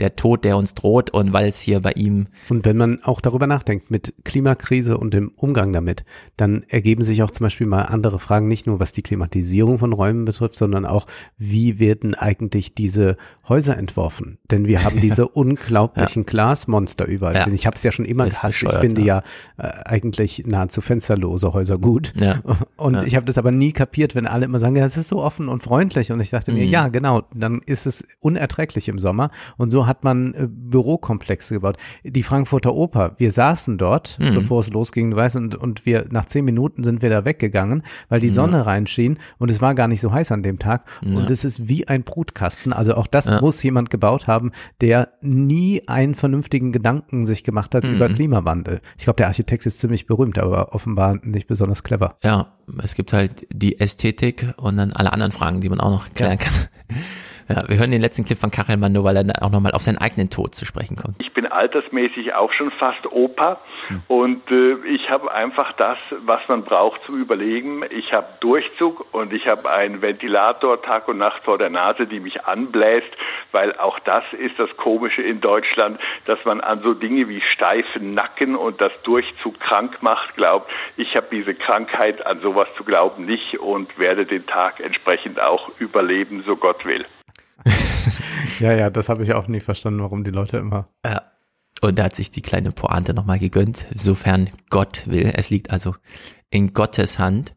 der 0.00 0.16
Tod, 0.16 0.44
der 0.44 0.56
uns 0.56 0.74
droht 0.74 1.10
und 1.10 1.32
weil 1.32 1.48
es 1.48 1.60
hier 1.60 1.80
bei 1.80 1.92
ihm. 1.92 2.26
Und 2.48 2.64
wenn 2.64 2.76
man 2.76 3.02
auch 3.04 3.20
darüber 3.20 3.46
nachdenkt 3.46 3.90
mit 3.90 4.14
Klimakrise 4.24 4.98
und 4.98 5.14
dem 5.14 5.30
Umgang 5.36 5.72
damit, 5.72 6.04
dann 6.36 6.64
ergeben 6.68 7.02
sich 7.02 7.22
auch 7.22 7.30
zum 7.30 7.44
Beispiel 7.44 7.66
mal 7.66 7.82
andere 7.82 8.18
Fragen, 8.18 8.48
nicht 8.48 8.66
nur 8.66 8.80
was 8.80 8.92
die 8.92 9.02
Klimatisierung 9.02 9.78
von 9.78 9.92
Räumen 9.92 10.24
betrifft, 10.24 10.56
sondern 10.56 10.84
auch, 10.84 11.06
wie 11.38 11.78
werden 11.78 12.14
eigentlich 12.14 12.74
diese 12.74 13.16
Häuser 13.48 13.76
entworfen? 13.76 14.38
Denn 14.50 14.66
wir 14.66 14.82
haben 14.82 15.00
diese 15.00 15.28
unglaublichen 15.34 16.22
ja. 16.22 16.26
Glasmonster 16.26 17.06
überall. 17.06 17.34
Ja. 17.34 17.46
Ich 17.48 17.66
habe 17.66 17.76
es 17.76 17.82
ja 17.82 17.92
schon 17.92 18.04
immer 18.04 18.28
gehasst. 18.28 18.62
Ich 18.62 18.72
finde 18.72 19.02
ja, 19.02 19.22
ja 19.58 19.68
äh, 19.68 19.84
eigentlich 19.84 20.44
nahezu 20.46 20.80
fensterlose 20.80 21.52
Häuser 21.52 21.78
gut. 21.78 22.12
Ja. 22.16 22.42
Und 22.76 23.02
ich 23.04 23.14
habe 23.14 23.26
das 23.26 23.38
aber 23.38 23.52
nie 23.52 23.72
kapiert, 23.72 24.14
wenn 24.14 24.26
alle 24.26 24.44
immer 24.44 24.58
sagen, 24.58 24.76
ja, 24.76 24.84
es 24.84 24.96
ist 24.96 25.08
so 25.08 25.22
offen 25.22 25.48
und 25.48 25.62
freundlich. 25.62 26.10
Und 26.12 26.20
ich 26.20 26.30
dachte 26.30 26.50
mhm. 26.50 26.58
mir, 26.58 26.66
ja, 26.66 26.88
genau, 26.88 27.22
dann 27.32 27.60
ist 27.64 27.86
es 27.86 28.04
unerträglich 28.20 28.88
im 28.88 28.98
Sommer. 28.98 29.30
Und 29.56 29.70
so 29.70 29.83
hat 29.86 30.04
man 30.04 30.34
äh, 30.34 30.48
Bürokomplexe 30.48 31.54
gebaut. 31.54 31.76
Die 32.02 32.22
Frankfurter 32.22 32.74
Oper, 32.74 33.14
wir 33.18 33.32
saßen 33.32 33.78
dort, 33.78 34.18
mhm. 34.18 34.34
bevor 34.34 34.60
es 34.60 34.70
losging, 34.70 35.10
du 35.10 35.16
weißt, 35.16 35.36
und, 35.36 35.54
und 35.54 35.86
wir 35.86 36.06
nach 36.10 36.24
zehn 36.24 36.44
Minuten 36.44 36.84
sind 36.84 37.02
wir 37.02 37.10
da 37.10 37.24
weggegangen, 37.24 37.82
weil 38.08 38.20
die 38.20 38.28
Sonne 38.28 38.58
ja. 38.58 38.62
reinschien 38.62 39.18
und 39.38 39.50
es 39.50 39.60
war 39.60 39.74
gar 39.74 39.88
nicht 39.88 40.00
so 40.00 40.12
heiß 40.12 40.32
an 40.32 40.42
dem 40.42 40.58
Tag. 40.58 40.86
Ja. 41.04 41.16
Und 41.16 41.30
es 41.30 41.44
ist 41.44 41.68
wie 41.68 41.88
ein 41.88 42.02
Brutkasten. 42.02 42.72
Also 42.72 42.94
auch 42.94 43.06
das 43.06 43.26
ja. 43.26 43.40
muss 43.40 43.62
jemand 43.62 43.90
gebaut 43.90 44.26
haben, 44.26 44.52
der 44.80 45.08
nie 45.20 45.82
einen 45.86 46.14
vernünftigen 46.14 46.72
Gedanken 46.72 47.26
sich 47.26 47.44
gemacht 47.44 47.74
hat 47.74 47.84
mhm. 47.84 47.94
über 47.94 48.08
Klimawandel. 48.08 48.80
Ich 48.98 49.04
glaube, 49.04 49.16
der 49.16 49.28
Architekt 49.28 49.66
ist 49.66 49.80
ziemlich 49.80 50.06
berühmt, 50.06 50.38
aber 50.38 50.74
offenbar 50.74 51.18
nicht 51.22 51.46
besonders 51.46 51.82
clever. 51.82 52.16
Ja, 52.22 52.48
es 52.82 52.94
gibt 52.94 53.12
halt 53.12 53.46
die 53.52 53.80
Ästhetik 53.80 54.54
und 54.56 54.76
dann 54.76 54.92
alle 54.92 55.12
anderen 55.12 55.32
Fragen, 55.32 55.60
die 55.60 55.68
man 55.68 55.80
auch 55.80 55.90
noch 55.90 56.14
klären 56.14 56.38
kann. 56.38 56.54
Ja, 57.48 57.68
wir 57.68 57.76
hören 57.78 57.90
den 57.90 58.00
letzten 58.00 58.24
Clip 58.24 58.38
von 58.38 58.50
Kachelmann 58.50 58.92
nur, 58.92 59.04
weil 59.04 59.16
er 59.16 59.24
dann 59.24 59.36
auch 59.36 59.50
nochmal 59.50 59.72
auf 59.72 59.82
seinen 59.82 59.98
eigenen 59.98 60.30
Tod 60.30 60.54
zu 60.54 60.64
sprechen 60.64 60.96
kommt. 60.96 61.16
Ich 61.20 61.32
bin 61.34 61.46
altersmäßig 61.46 62.32
auch 62.34 62.52
schon 62.52 62.70
fast 62.70 63.06
Opa 63.10 63.60
hm. 63.88 64.02
und 64.08 64.50
äh, 64.50 64.76
ich 64.86 65.10
habe 65.10 65.30
einfach 65.32 65.72
das, 65.74 65.98
was 66.24 66.40
man 66.48 66.62
braucht 66.64 67.02
zum 67.04 67.20
Überlegen. 67.20 67.82
Ich 67.90 68.12
habe 68.12 68.26
Durchzug 68.40 69.12
und 69.12 69.32
ich 69.32 69.46
habe 69.46 69.70
einen 69.70 70.00
Ventilator 70.00 70.80
Tag 70.80 71.06
und 71.08 71.18
Nacht 71.18 71.44
vor 71.44 71.58
der 71.58 71.70
Nase, 71.70 72.06
die 72.06 72.20
mich 72.20 72.44
anbläst, 72.44 73.10
weil 73.52 73.78
auch 73.78 73.98
das 74.00 74.24
ist 74.32 74.58
das 74.58 74.74
Komische 74.76 75.22
in 75.22 75.40
Deutschland, 75.40 76.00
dass 76.24 76.38
man 76.44 76.60
an 76.60 76.82
so 76.82 76.94
Dinge 76.94 77.28
wie 77.28 77.40
steifen 77.40 78.14
Nacken 78.14 78.56
und 78.56 78.80
das 78.80 78.92
Durchzug 79.02 79.60
krank 79.60 79.98
macht, 80.02 80.34
glaubt. 80.36 80.70
Ich 80.96 81.14
habe 81.14 81.26
diese 81.30 81.54
Krankheit, 81.54 82.26
an 82.26 82.40
sowas 82.40 82.68
zu 82.76 82.84
glauben, 82.84 83.26
nicht 83.26 83.58
und 83.58 83.98
werde 83.98 84.24
den 84.24 84.46
Tag 84.46 84.80
entsprechend 84.80 85.40
auch 85.40 85.70
überleben, 85.78 86.42
so 86.46 86.56
Gott 86.56 86.84
will. 86.84 87.04
ja, 88.60 88.72
ja, 88.72 88.90
das 88.90 89.08
habe 89.08 89.22
ich 89.22 89.32
auch 89.34 89.48
nie 89.48 89.60
verstanden, 89.60 90.00
warum 90.00 90.24
die 90.24 90.30
Leute 90.30 90.58
immer. 90.58 90.88
Ja. 91.04 91.22
Und 91.80 91.98
da 91.98 92.04
hat 92.04 92.16
sich 92.16 92.30
die 92.30 92.40
kleine 92.40 92.70
Pointe 92.70 93.12
nochmal 93.12 93.38
gegönnt, 93.38 93.86
sofern 93.94 94.48
Gott 94.70 95.02
will. 95.06 95.32
Es 95.34 95.50
liegt 95.50 95.70
also 95.70 95.94
in 96.48 96.72
Gottes 96.72 97.18
Hand. 97.18 97.54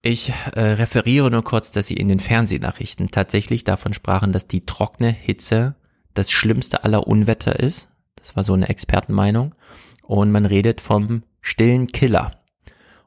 Ich 0.00 0.32
äh, 0.54 0.60
referiere 0.60 1.30
nur 1.30 1.42
kurz, 1.42 1.70
dass 1.70 1.88
sie 1.88 1.96
in 1.96 2.08
den 2.08 2.20
Fernsehnachrichten 2.20 3.10
tatsächlich 3.10 3.64
davon 3.64 3.92
sprachen, 3.92 4.32
dass 4.32 4.46
die 4.46 4.64
trockene 4.64 5.10
Hitze 5.10 5.74
das 6.14 6.30
schlimmste 6.30 6.84
aller 6.84 7.06
Unwetter 7.06 7.58
ist. 7.58 7.90
Das 8.14 8.36
war 8.36 8.44
so 8.44 8.54
eine 8.54 8.68
Expertenmeinung. 8.68 9.54
Und 10.02 10.30
man 10.30 10.46
redet 10.46 10.80
vom 10.80 11.24
stillen 11.40 11.88
Killer. 11.88 12.30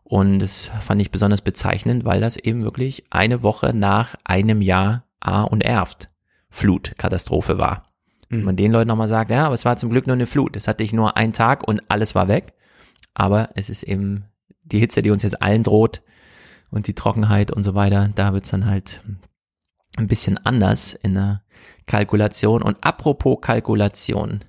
Und 0.03 0.39
das 0.39 0.69
fand 0.81 1.01
ich 1.01 1.11
besonders 1.11 1.41
bezeichnend, 1.41 2.03
weil 2.03 2.19
das 2.19 2.35
eben 2.35 2.63
wirklich 2.63 3.05
eine 3.09 3.43
Woche 3.43 3.73
nach 3.73 4.15
einem 4.23 4.61
Jahr 4.61 5.05
A 5.19 5.43
und 5.43 5.61
Erft 5.63 6.09
Flutkatastrophe 6.49 7.57
war. 7.57 7.85
Mhm. 8.29 8.35
Dass 8.35 8.45
man 8.45 8.55
den 8.55 8.71
Leuten 8.71 8.87
nochmal 8.87 9.07
sagt, 9.07 9.31
ja, 9.31 9.45
aber 9.45 9.53
es 9.53 9.65
war 9.65 9.77
zum 9.77 9.89
Glück 9.89 10.07
nur 10.07 10.15
eine 10.15 10.27
Flut. 10.27 10.55
Es 10.55 10.67
hatte 10.67 10.83
ich 10.83 10.93
nur 10.93 11.17
einen 11.17 11.33
Tag 11.33 11.67
und 11.67 11.81
alles 11.89 12.15
war 12.15 12.27
weg. 12.27 12.53
Aber 13.13 13.49
es 13.55 13.69
ist 13.69 13.83
eben 13.83 14.25
die 14.63 14.79
Hitze, 14.79 15.01
die 15.01 15.11
uns 15.11 15.23
jetzt 15.23 15.41
allen 15.41 15.63
droht 15.63 16.01
und 16.69 16.87
die 16.87 16.95
Trockenheit 16.95 17.51
und 17.51 17.63
so 17.63 17.75
weiter. 17.75 18.09
Da 18.15 18.33
wird's 18.33 18.51
dann 18.51 18.65
halt 18.65 19.03
ein 19.97 20.07
bisschen 20.07 20.37
anders 20.37 20.93
in 20.93 21.15
der 21.15 21.43
Kalkulation. 21.85 22.61
Und 22.61 22.83
apropos 22.83 23.39
Kalkulation. 23.41 24.39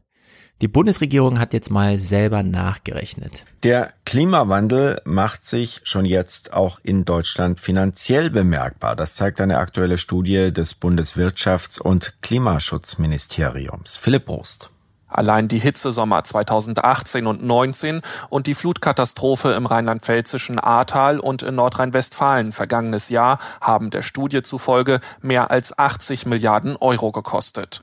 Die 0.60 0.68
Bundesregierung 0.68 1.38
hat 1.38 1.54
jetzt 1.54 1.70
mal 1.70 1.96
selber 1.96 2.42
nachgerechnet. 2.42 3.46
Der 3.62 3.94
Klimawandel 4.04 5.00
macht 5.06 5.46
sich 5.46 5.80
schon 5.84 6.04
jetzt 6.04 6.52
auch 6.52 6.78
in 6.82 7.06
Deutschland 7.06 7.60
finanziell 7.60 8.28
bemerkbar. 8.28 8.94
Das 8.94 9.14
zeigt 9.14 9.40
eine 9.40 9.56
aktuelle 9.56 9.96
Studie 9.96 10.52
des 10.52 10.78
Bundeswirtschafts- 10.78 11.80
und 11.80 12.14
Klimaschutzministeriums. 12.20 13.96
Philipp 13.96 14.26
Brust. 14.26 14.70
Allein 15.08 15.48
die 15.48 15.58
Hitzesommer 15.58 16.22
2018 16.24 17.26
und 17.26 17.42
19 17.42 18.02
und 18.28 18.46
die 18.46 18.54
Flutkatastrophe 18.54 19.52
im 19.52 19.64
rheinland-pfälzischen 19.64 20.58
Ahrtal 20.58 21.18
und 21.18 21.42
in 21.42 21.54
Nordrhein-Westfalen 21.54 22.52
vergangenes 22.52 23.08
Jahr 23.08 23.38
haben 23.62 23.90
der 23.90 24.02
Studie 24.02 24.42
zufolge 24.42 25.00
mehr 25.22 25.50
als 25.50 25.76
80 25.76 26.26
Milliarden 26.26 26.76
Euro 26.76 27.12
gekostet. 27.12 27.82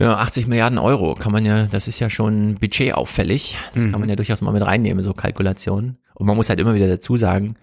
Ja, 0.00 0.16
80 0.16 0.46
Milliarden 0.46 0.78
Euro 0.78 1.14
kann 1.14 1.30
man 1.30 1.44
ja, 1.44 1.66
das 1.66 1.86
ist 1.86 2.00
ja 2.00 2.08
schon 2.08 2.54
budgetauffällig. 2.54 3.58
Das 3.74 3.84
mhm. 3.84 3.92
kann 3.92 4.00
man 4.00 4.08
ja 4.08 4.16
durchaus 4.16 4.40
mal 4.40 4.50
mit 4.50 4.64
reinnehmen, 4.64 5.04
so 5.04 5.12
Kalkulationen. 5.12 5.98
Und 6.14 6.26
man 6.26 6.36
muss 6.36 6.48
halt 6.48 6.58
immer 6.58 6.74
wieder 6.74 6.88
dazu 6.88 7.18
sagen, 7.18 7.56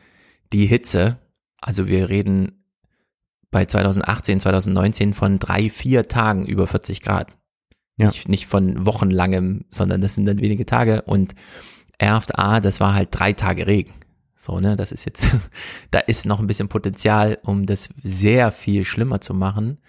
die 0.54 0.68
Hitze, 0.68 1.18
also 1.60 1.88
wir 1.88 2.10
reden 2.10 2.64
bei 3.50 3.66
2018, 3.66 4.40
2019 4.40 5.14
von 5.16 5.40
drei, 5.40 5.72
vier 5.72 6.08
Tagen 6.08 6.46
über 6.46 6.68
40 6.68 7.02
Grad. 7.02 7.32
Ja. 7.98 8.08
Nicht, 8.08 8.30
nicht 8.30 8.46
von 8.46 8.86
wochenlangem, 8.86 9.66
sondern 9.72 10.02
das 10.02 10.14
sind 10.14 10.28
dann 10.28 10.40
wenige 10.40 10.68
Tage. 10.68 11.02
Und 11.02 11.34
Erft 11.98 12.38
A, 12.38 12.60
das 12.60 12.80
war 12.80 12.94
halt 12.94 13.10
drei 13.12 13.34
Tage 13.34 13.66
Regen. 13.66 13.94
So, 14.36 14.60
ne, 14.60 14.76
das 14.76 14.92
ist 14.92 15.06
jetzt, 15.06 15.28
da 15.90 15.98
ist 15.98 16.28
noch 16.28 16.40
ein 16.40 16.46
bisschen 16.46 16.70
Potenzial, 16.70 17.40
um 17.42 17.66
das 17.66 17.90
sehr 18.04 18.52
viel 18.52 18.86
schlimmer 18.86 19.22
zu 19.22 19.34
machen. 19.34 19.80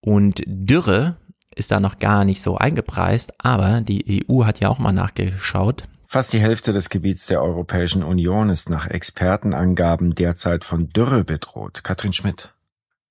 Und 0.00 0.42
Dürre, 0.46 1.18
ist 1.56 1.70
da 1.70 1.80
noch 1.80 1.98
gar 1.98 2.24
nicht 2.24 2.42
so 2.42 2.56
eingepreist, 2.56 3.32
aber 3.38 3.80
die 3.80 4.26
EU 4.28 4.44
hat 4.44 4.60
ja 4.60 4.68
auch 4.68 4.78
mal 4.78 4.92
nachgeschaut. 4.92 5.84
Fast 6.06 6.32
die 6.32 6.40
Hälfte 6.40 6.72
des 6.72 6.90
Gebiets 6.90 7.26
der 7.26 7.42
Europäischen 7.42 8.04
Union 8.04 8.48
ist 8.48 8.70
nach 8.70 8.86
Expertenangaben 8.86 10.14
derzeit 10.14 10.64
von 10.64 10.88
Dürre 10.88 11.24
bedroht. 11.24 11.82
Katrin 11.82 12.12
Schmidt. 12.12 12.53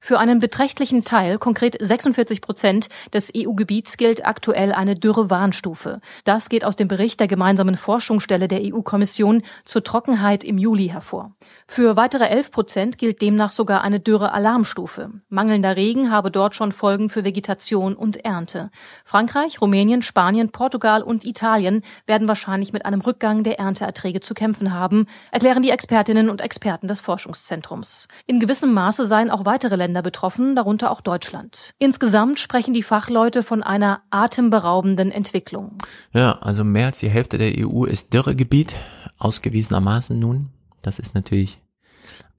Für 0.06 0.20
einen 0.20 0.42
beträchtlichen 0.42 1.06
Teil, 1.06 1.38
konkret 1.38 1.78
46 1.80 2.42
Prozent 2.42 2.90
des 3.14 3.32
EU-Gebiets, 3.34 3.96
gilt 3.96 4.28
aktuell 4.28 4.74
eine 4.74 4.96
Dürrewarnstufe. 4.96 6.02
Das 6.26 6.50
geht 6.50 6.66
aus 6.66 6.76
dem 6.76 6.90
Bericht 6.90 7.22
der 7.22 7.30
gemeinsamen 7.30 7.78
Forschungsstelle 7.78 8.50
der 8.50 8.60
EU-Kommission 8.64 9.44
zur 9.64 9.82
Trockenheit 9.82 10.44
im 10.44 10.58
Juli 10.58 10.90
hervor. 10.90 11.32
Für 11.70 11.96
weitere 11.96 12.26
11 12.26 12.52
Prozent 12.52 12.98
gilt 12.98 13.22
demnach 13.22 13.52
sogar 13.52 13.82
eine 13.82 14.02
Dürre-Alarmstufe. 14.02 15.10
Mangelnder 15.30 15.78
Regen 15.78 16.12
habe 16.12 16.32
dort 16.32 16.54
schon 16.54 16.74
Folgen 16.74 17.10
für 17.10 17.24
Vegetation 17.24 17.96
und 17.96 18.26
Ernte. 18.26 18.72
Frankreich, 19.06 19.62
Rumänien, 19.62 20.02
Spanien, 20.02 20.50
Portugal 20.50 21.02
und 21.02 21.24
Italien 21.24 21.82
werden 22.08 22.28
wahrscheinlich 22.28 22.74
mit 22.74 22.86
einem 22.86 23.00
Rückgang 23.00 23.46
der 23.46 23.58
Ernteerträge 23.58 24.20
zu 24.20 24.34
kämpfen 24.34 24.74
haben, 24.74 25.08
erklären 25.32 25.64
die 25.64 25.70
Expertinnen 25.70 26.30
und 26.30 26.42
Experten 26.42 26.90
des 26.90 27.00
Forschungszentrums. 27.00 28.10
In 28.26 28.42
gewissem 28.42 28.74
Maße 28.74 29.06
seien 29.06 29.32
auch 29.32 29.46
weitere 29.46 29.78
Länder 29.78 29.93
Länder 29.94 30.02
betroffen, 30.02 30.56
darunter 30.56 30.90
auch 30.90 31.02
Deutschland. 31.02 31.76
Insgesamt 31.78 32.40
sprechen 32.40 32.74
die 32.74 32.82
Fachleute 32.82 33.44
von 33.44 33.62
einer 33.62 34.02
atemberaubenden 34.10 35.12
Entwicklung. 35.12 35.78
Ja, 36.14 36.40
also 36.42 36.64
mehr 36.64 36.88
als 36.88 36.98
die 36.98 37.10
Hälfte 37.10 37.38
der 37.38 37.54
EU 37.60 37.86
ist 37.86 38.12
Dürregebiet, 38.12 38.74
ausgewiesenermaßen 39.20 40.18
nun. 40.18 40.50
Das 40.82 40.98
ist 40.98 41.14
natürlich 41.14 41.60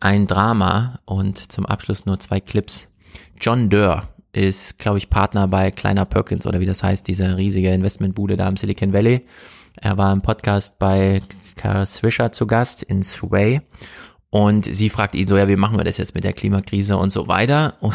ein 0.01 0.26
Drama 0.26 0.98
und 1.05 1.52
zum 1.52 1.64
Abschluss 1.64 2.06
nur 2.06 2.18
zwei 2.18 2.40
Clips. 2.40 2.89
John 3.40 3.70
Dörr 3.70 4.09
ist, 4.32 4.78
glaube 4.81 4.98
ich, 4.98 5.09
Partner 5.09 5.47
bei 5.47 5.70
Kleiner 5.70 6.06
Perkins 6.06 6.48
oder 6.48 6.59
wie 6.59 6.66
das 6.66 6.82
heißt, 6.82 7.06
diese 7.06 7.36
riesige 7.36 7.70
Investmentbude 7.70 8.36
da 8.36 8.48
im 8.48 8.56
Silicon 8.56 8.93
Valley. 8.93 9.24
Er 9.76 9.97
war 9.97 10.12
im 10.12 10.22
Podcast 10.22 10.81
bei 10.81 11.22
Carl 11.55 11.86
Swisher 11.86 12.32
zu 12.32 12.48
Gast 12.48 12.82
in 12.82 13.05
Sway 13.05 13.60
und 14.35 14.65
sie 14.65 14.90
fragt 14.90 15.15
ihn 15.15 15.28
so, 15.28 15.36
ja, 15.36 15.47
wie 15.47 15.55
machen 15.55 15.78
wir 15.78 15.85
das 15.85 15.98
jetzt 15.98 16.16
mit 16.16 16.24
der 16.24 16.32
Klimakrise 16.32 16.97
und 16.97 17.11
so 17.11 17.28
weiter. 17.28 17.77
Und 17.81 17.94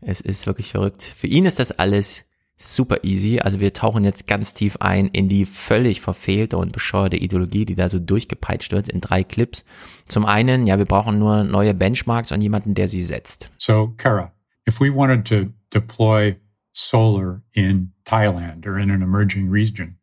es 0.00 0.20
ist 0.20 0.46
wirklich 0.46 0.70
verrückt. 0.70 1.02
Für 1.02 1.26
ihn 1.26 1.44
ist 1.44 1.58
das 1.58 1.72
alles 1.72 2.24
super 2.56 3.02
easy. 3.02 3.40
Also 3.40 3.58
wir 3.58 3.72
tauchen 3.72 4.04
jetzt 4.04 4.28
ganz 4.28 4.52
tief 4.52 4.76
ein 4.78 5.08
in 5.08 5.28
die 5.28 5.44
völlig 5.44 6.00
verfehlte 6.00 6.56
und 6.56 6.70
bescheuerte 6.70 7.16
Ideologie, 7.16 7.64
die 7.64 7.74
da 7.74 7.88
so 7.88 7.98
durchgepeitscht 7.98 8.70
wird 8.70 8.88
in 8.88 9.00
drei 9.00 9.24
Clips. 9.24 9.64
Zum 10.06 10.24
einen, 10.24 10.68
ja, 10.68 10.78
wir 10.78 10.84
brauchen 10.84 11.18
nur 11.18 11.42
neue 11.42 11.74
Benchmarks 11.74 12.30
und 12.30 12.42
jemanden, 12.42 12.76
der 12.76 12.86
sie 12.86 13.02
setzt. 13.02 13.50
So, 13.58 13.92
Kara, 13.96 14.30
if 14.68 14.78
we 14.80 14.94
wanted 14.94 15.26
to 15.26 15.52
deploy 15.74 16.36
solar 16.72 17.42
in 17.54 17.92
Thailand 18.04 18.68
or 18.68 18.78
in 18.78 18.92
an 18.92 19.02
emerging 19.02 19.50
region, 19.50 19.98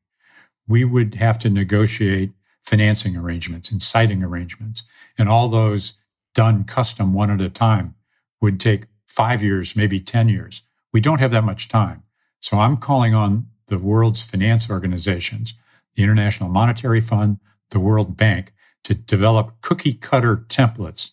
we 0.67 0.83
would 0.83 1.21
have 1.21 1.39
to 1.39 1.49
negotiate 1.49 2.33
financing 2.59 3.15
arrangements 3.15 3.71
and 3.71 3.81
siting 3.81 4.23
arrangements. 4.23 4.85
And 5.17 5.29
all 5.29 5.49
those 5.49 5.93
done 6.33 6.63
custom 6.63 7.13
one 7.13 7.29
at 7.29 7.41
a 7.41 7.49
time 7.49 7.95
would 8.41 8.59
take 8.59 8.85
five 9.07 9.43
years, 9.43 9.75
maybe 9.75 9.99
10 9.99 10.29
years. 10.29 10.63
We 10.91 11.01
don't 11.01 11.19
have 11.19 11.31
that 11.31 11.43
much 11.43 11.69
time. 11.69 12.03
So 12.39 12.59
I'm 12.59 12.77
calling 12.77 13.13
on 13.13 13.47
the 13.67 13.77
world's 13.77 14.23
finance 14.23 14.69
organizations, 14.69 15.53
the 15.95 16.03
International 16.03 16.49
Monetary 16.49 17.01
Fund, 17.01 17.39
the 17.69 17.79
World 17.79 18.17
Bank, 18.17 18.53
to 18.83 18.93
develop 18.93 19.61
cookie 19.61 19.93
cutter 19.93 20.37
templates, 20.49 21.11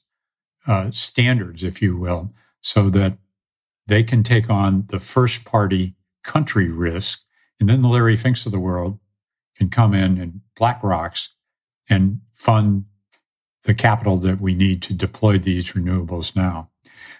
uh, 0.66 0.90
standards, 0.90 1.62
if 1.62 1.81
you 1.81 1.97
will, 1.97 2.32
so 2.60 2.90
that 2.90 3.18
they 3.86 4.02
can 4.02 4.22
take 4.22 4.51
on 4.51 4.85
the 4.89 5.01
first 5.01 5.44
party 5.44 5.94
country 6.22 6.68
risk. 6.68 7.20
And 7.59 7.68
then 7.68 7.82
the 7.82 7.89
Larry 7.89 8.16
Finks 8.16 8.47
of 8.47 8.52
the 8.52 8.59
world 8.59 8.98
can 9.56 9.68
come 9.68 9.94
in 9.94 10.18
and 10.18 10.40
BlackRock's 10.56 11.35
and 11.89 12.20
fund 12.32 12.85
the 13.65 13.74
capital 13.74 14.19
that 14.20 14.41
we 14.41 14.55
need 14.55 14.82
to 14.82 14.95
deploy 14.95 15.39
these 15.39 15.73
renewables 15.73 16.35
now. 16.35 16.69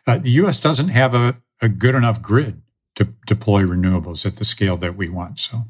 Uh, 0.07 0.19
the 0.19 0.31
U.S. 0.43 0.61
doesn't 0.61 0.89
have 0.89 1.15
a, 1.15 1.37
a 1.61 1.69
good 1.69 1.95
enough 1.95 2.23
grid 2.23 2.62
to 2.97 3.07
deploy 3.27 3.62
renewables 3.62 4.27
at 4.27 4.37
the 4.37 4.45
scale 4.45 4.77
that 4.79 4.97
we 4.97 5.09
want. 5.09 5.39
So. 5.39 5.67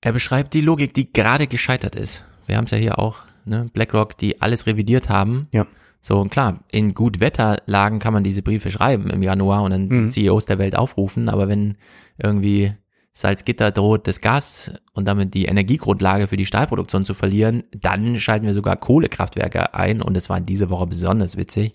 Er 0.00 0.12
beschreibt 0.12 0.54
die 0.54 0.60
Logik, 0.60 0.94
die 0.94 1.12
gerade 1.12 1.46
gescheitert 1.46 1.94
ist. 1.94 2.24
Wir 2.46 2.56
haben 2.56 2.64
es 2.64 2.70
ja 2.70 2.78
hier 2.78 2.98
auch, 2.98 3.20
ne, 3.44 3.66
BlackRock, 3.72 4.16
die 4.18 4.40
alles 4.40 4.66
revidiert 4.66 5.08
haben. 5.08 5.48
Ja. 5.52 5.66
So, 6.02 6.20
und 6.20 6.30
klar, 6.30 6.60
in 6.70 6.92
Gutwetterlagen 6.92 7.98
kann 7.98 8.12
man 8.12 8.24
diese 8.24 8.42
Briefe 8.42 8.70
schreiben 8.70 9.08
im 9.08 9.22
Januar 9.22 9.62
und 9.62 9.70
dann 9.70 9.88
mhm. 9.88 10.08
CEOs 10.08 10.44
der 10.44 10.58
Welt 10.58 10.76
aufrufen, 10.76 11.30
aber 11.30 11.48
wenn 11.48 11.78
irgendwie 12.18 12.74
Salzgitter 13.14 13.70
droht, 13.70 14.08
das 14.08 14.20
Gas 14.20 14.72
und 14.92 15.06
damit 15.06 15.34
die 15.34 15.44
Energiegrundlage 15.44 16.26
für 16.26 16.36
die 16.36 16.46
Stahlproduktion 16.46 17.04
zu 17.04 17.14
verlieren, 17.14 17.62
dann 17.70 18.18
schalten 18.18 18.44
wir 18.44 18.54
sogar 18.54 18.76
Kohlekraftwerke 18.76 19.72
ein 19.74 20.02
und 20.02 20.16
es 20.16 20.28
war 20.28 20.40
diese 20.40 20.68
Woche 20.68 20.88
besonders 20.88 21.36
witzig, 21.36 21.72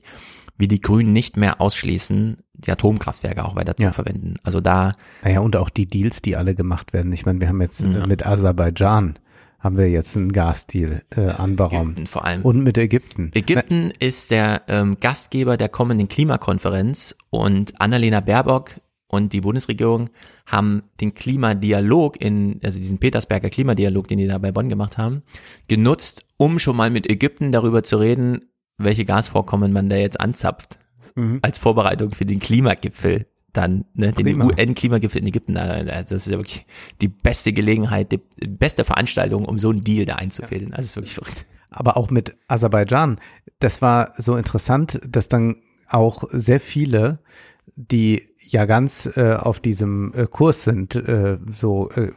wie 0.58 0.68
die 0.68 0.82
Grünen 0.82 1.14
nicht 1.14 1.38
mehr 1.38 1.62
ausschließen, 1.62 2.38
die 2.54 2.72
Atomkraftwerke 2.72 3.46
auch 3.46 3.56
weiter 3.56 3.74
ja. 3.80 3.88
zu 3.88 3.94
verwenden. 3.94 4.36
Also 4.44 4.60
da. 4.60 4.92
Naja, 5.24 5.40
und 5.40 5.56
auch 5.56 5.70
die 5.70 5.86
Deals, 5.86 6.22
die 6.22 6.36
alle 6.36 6.56
gemacht 6.56 6.92
werden. 6.92 7.14
Ich 7.14 7.26
meine, 7.26 7.40
wir 7.40 7.48
haben 7.48 7.62
jetzt 7.62 7.80
ja. 7.82 8.06
mit 8.06 8.26
Aserbaidschan 8.26 9.18
haben 9.60 9.78
wir 9.78 9.90
jetzt 9.90 10.16
einen 10.16 10.32
Gasdeal 10.32 11.04
äh, 11.16 11.22
anberaumt. 11.22 11.92
Ägypten 11.92 12.08
vor 12.08 12.26
allem. 12.26 12.44
Und 12.44 12.64
mit 12.64 12.78
Ägypten. 12.78 13.32
Ägypten 13.34 13.92
ist 14.00 14.32
der 14.32 14.62
ähm, 14.70 14.98
Gastgeber 15.02 15.58
der 15.58 15.68
kommenden 15.68 16.08
Klimakonferenz 16.08 17.14
und 17.30 17.80
Annalena 17.82 18.22
Baerbock 18.22 18.80
und 19.10 19.34
die 19.34 19.42
Bundesregierung 19.42 20.12
haben 20.46 20.82
den 21.02 21.16
Klimadialog 21.16 22.22
in, 22.22 22.60
also 22.64 22.80
diesen 22.80 23.00
Petersberger 23.00 23.50
Klimadialog, 23.50 24.08
den 24.08 24.20
die 24.20 24.28
da 24.28 24.38
bei 24.38 24.52
Bonn 24.52 24.70
gemacht 24.70 25.00
haben, 25.00 25.24
genutzt, 25.68 26.26
um 26.38 26.60
schon 26.60 26.78
mal 26.78 26.92
mit 26.92 27.10
Ägypten 27.10 27.52
darüber 27.52 27.82
zu 27.84 27.98
reden, 27.98 28.40
welche 28.78 29.06
Gasvorkommen 29.06 29.74
man 29.74 29.90
da 29.90 29.96
jetzt 29.96 30.22
anzapft. 30.22 30.78
Mhm. 31.16 31.40
Als 31.42 31.58
Vorbereitung 31.58 32.12
für 32.12 32.26
den 32.26 32.40
Klimagipfel 32.40 33.26
dann, 33.52 33.86
ne, 33.96 34.14
den 34.14 34.40
UN-Klimagipfel 34.40 35.22
in 35.22 35.28
Ägypten. 35.28 35.56
Das 35.56 36.12
ist 36.12 36.28
ja 36.28 36.38
wirklich 36.38 36.68
die 37.02 37.08
beste 37.08 37.52
Gelegenheit, 37.52 38.12
die 38.12 38.22
beste 38.48 38.86
Veranstaltung, 38.86 39.46
um 39.46 39.58
so 39.58 39.72
einen 39.72 39.84
Deal 39.84 40.06
da 40.06 40.16
einzufädeln. 40.16 40.72
Also 40.72 40.86
ist 40.86 40.96
wirklich 40.98 41.16
verrückt. 41.16 41.48
Aber 41.72 41.98
auch 41.98 42.12
mit 42.12 42.38
Aserbaidschan, 42.48 43.20
das 43.58 43.82
war 43.82 44.14
so 44.18 44.36
interessant, 44.36 45.00
dass 45.08 45.30
dann 45.30 45.56
auch 45.88 46.26
sehr 46.32 46.60
viele, 46.60 47.20
die 47.76 48.29
ja 48.52 48.66
ganz 48.66 49.10
äh, 49.16 49.34
auf 49.34 49.60
diesem 49.60 50.14
äh, 50.14 50.26
Kurs 50.26 50.64
sind, 50.64 50.96
äh, 50.96 51.38
so 51.56 51.90
äh, 51.92 52.12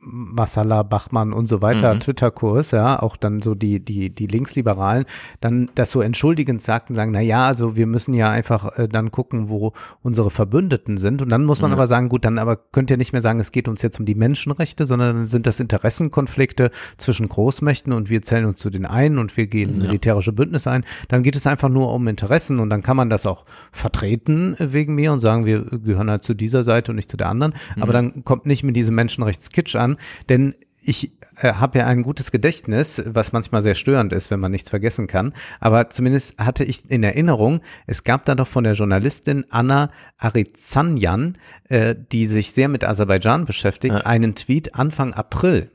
Masala, 0.00 0.82
Bachmann 0.82 1.32
und 1.32 1.46
so 1.46 1.62
weiter 1.62 1.94
mhm. 1.94 2.00
Twitter-Kurs, 2.00 2.72
ja, 2.72 3.00
auch 3.00 3.16
dann 3.16 3.40
so 3.40 3.54
die, 3.54 3.80
die, 3.80 4.10
die 4.10 4.26
Linksliberalen, 4.26 5.04
dann 5.40 5.70
das 5.74 5.90
so 5.90 6.00
entschuldigend 6.00 6.62
sagten, 6.62 6.94
sagen, 6.94 7.12
na 7.12 7.20
ja, 7.20 7.46
also 7.46 7.76
wir 7.76 7.86
müssen 7.86 8.14
ja 8.14 8.30
einfach 8.30 8.78
äh, 8.78 8.88
dann 8.88 9.10
gucken, 9.10 9.48
wo 9.48 9.72
unsere 10.02 10.30
Verbündeten 10.30 10.96
sind. 10.96 11.22
Und 11.22 11.30
dann 11.30 11.44
muss 11.44 11.60
man 11.60 11.70
mhm. 11.70 11.76
aber 11.76 11.86
sagen, 11.86 12.08
gut, 12.08 12.24
dann 12.24 12.38
aber 12.38 12.56
könnt 12.56 12.90
ihr 12.90 12.96
nicht 12.96 13.12
mehr 13.12 13.22
sagen, 13.22 13.40
es 13.40 13.52
geht 13.52 13.68
uns 13.68 13.82
jetzt 13.82 13.98
um 13.98 14.06
die 14.06 14.14
Menschenrechte, 14.14 14.86
sondern 14.86 15.16
dann 15.16 15.26
sind 15.26 15.46
das 15.46 15.60
Interessenkonflikte 15.60 16.70
zwischen 16.96 17.28
Großmächten 17.28 17.92
und 17.92 18.10
wir 18.10 18.22
zählen 18.22 18.44
uns 18.44 18.58
zu 18.58 18.70
den 18.70 18.86
einen 18.86 19.18
und 19.18 19.36
wir 19.36 19.46
gehen 19.46 19.80
ja. 19.80 19.86
militärische 19.86 20.32
Bündnisse 20.32 20.70
ein. 20.70 20.84
Dann 21.08 21.22
geht 21.22 21.36
es 21.36 21.46
einfach 21.46 21.68
nur 21.68 21.92
um 21.92 22.06
Interessen 22.08 22.58
und 22.58 22.70
dann 22.70 22.82
kann 22.82 22.96
man 22.96 23.10
das 23.10 23.26
auch 23.26 23.44
vertreten 23.72 24.56
wegen 24.58 24.94
mir 24.94 25.12
und 25.12 25.20
sagen, 25.20 25.46
wir 25.46 25.62
gehören 25.62 26.10
halt 26.10 26.24
zu 26.24 26.34
dieser 26.34 26.64
Seite 26.64 26.92
und 26.92 26.96
nicht 26.96 27.10
zu 27.10 27.16
der 27.16 27.28
anderen. 27.28 27.54
Mhm. 27.76 27.82
Aber 27.82 27.92
dann 27.92 28.24
kommt 28.24 28.46
nicht 28.46 28.62
mit 28.64 28.76
diesem 28.76 28.94
Menschenrechtskitsch 28.94 29.76
an, 29.78 29.96
denn 30.28 30.54
ich 30.82 31.12
äh, 31.36 31.54
habe 31.54 31.78
ja 31.78 31.86
ein 31.86 32.02
gutes 32.02 32.30
Gedächtnis, 32.30 33.02
was 33.06 33.32
manchmal 33.32 33.62
sehr 33.62 33.74
störend 33.74 34.12
ist, 34.12 34.30
wenn 34.30 34.40
man 34.40 34.50
nichts 34.50 34.70
vergessen 34.70 35.06
kann. 35.06 35.32
Aber 35.60 35.90
zumindest 35.90 36.38
hatte 36.38 36.64
ich 36.64 36.90
in 36.90 37.02
Erinnerung, 37.02 37.60
es 37.86 38.04
gab 38.04 38.24
da 38.24 38.34
doch 38.34 38.48
von 38.48 38.64
der 38.64 38.74
Journalistin 38.74 39.44
Anna 39.50 39.90
Arizanyan, 40.16 41.34
äh, 41.68 41.94
die 42.12 42.26
sich 42.26 42.52
sehr 42.52 42.68
mit 42.68 42.84
Aserbaidschan 42.84 43.44
beschäftigt, 43.44 43.94
ja. 43.94 44.00
einen 44.00 44.34
Tweet 44.34 44.74
Anfang 44.74 45.14
April. 45.14 45.70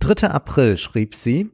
3. 0.00 0.28
April 0.28 0.76
schrieb 0.76 1.14
sie, 1.14 1.50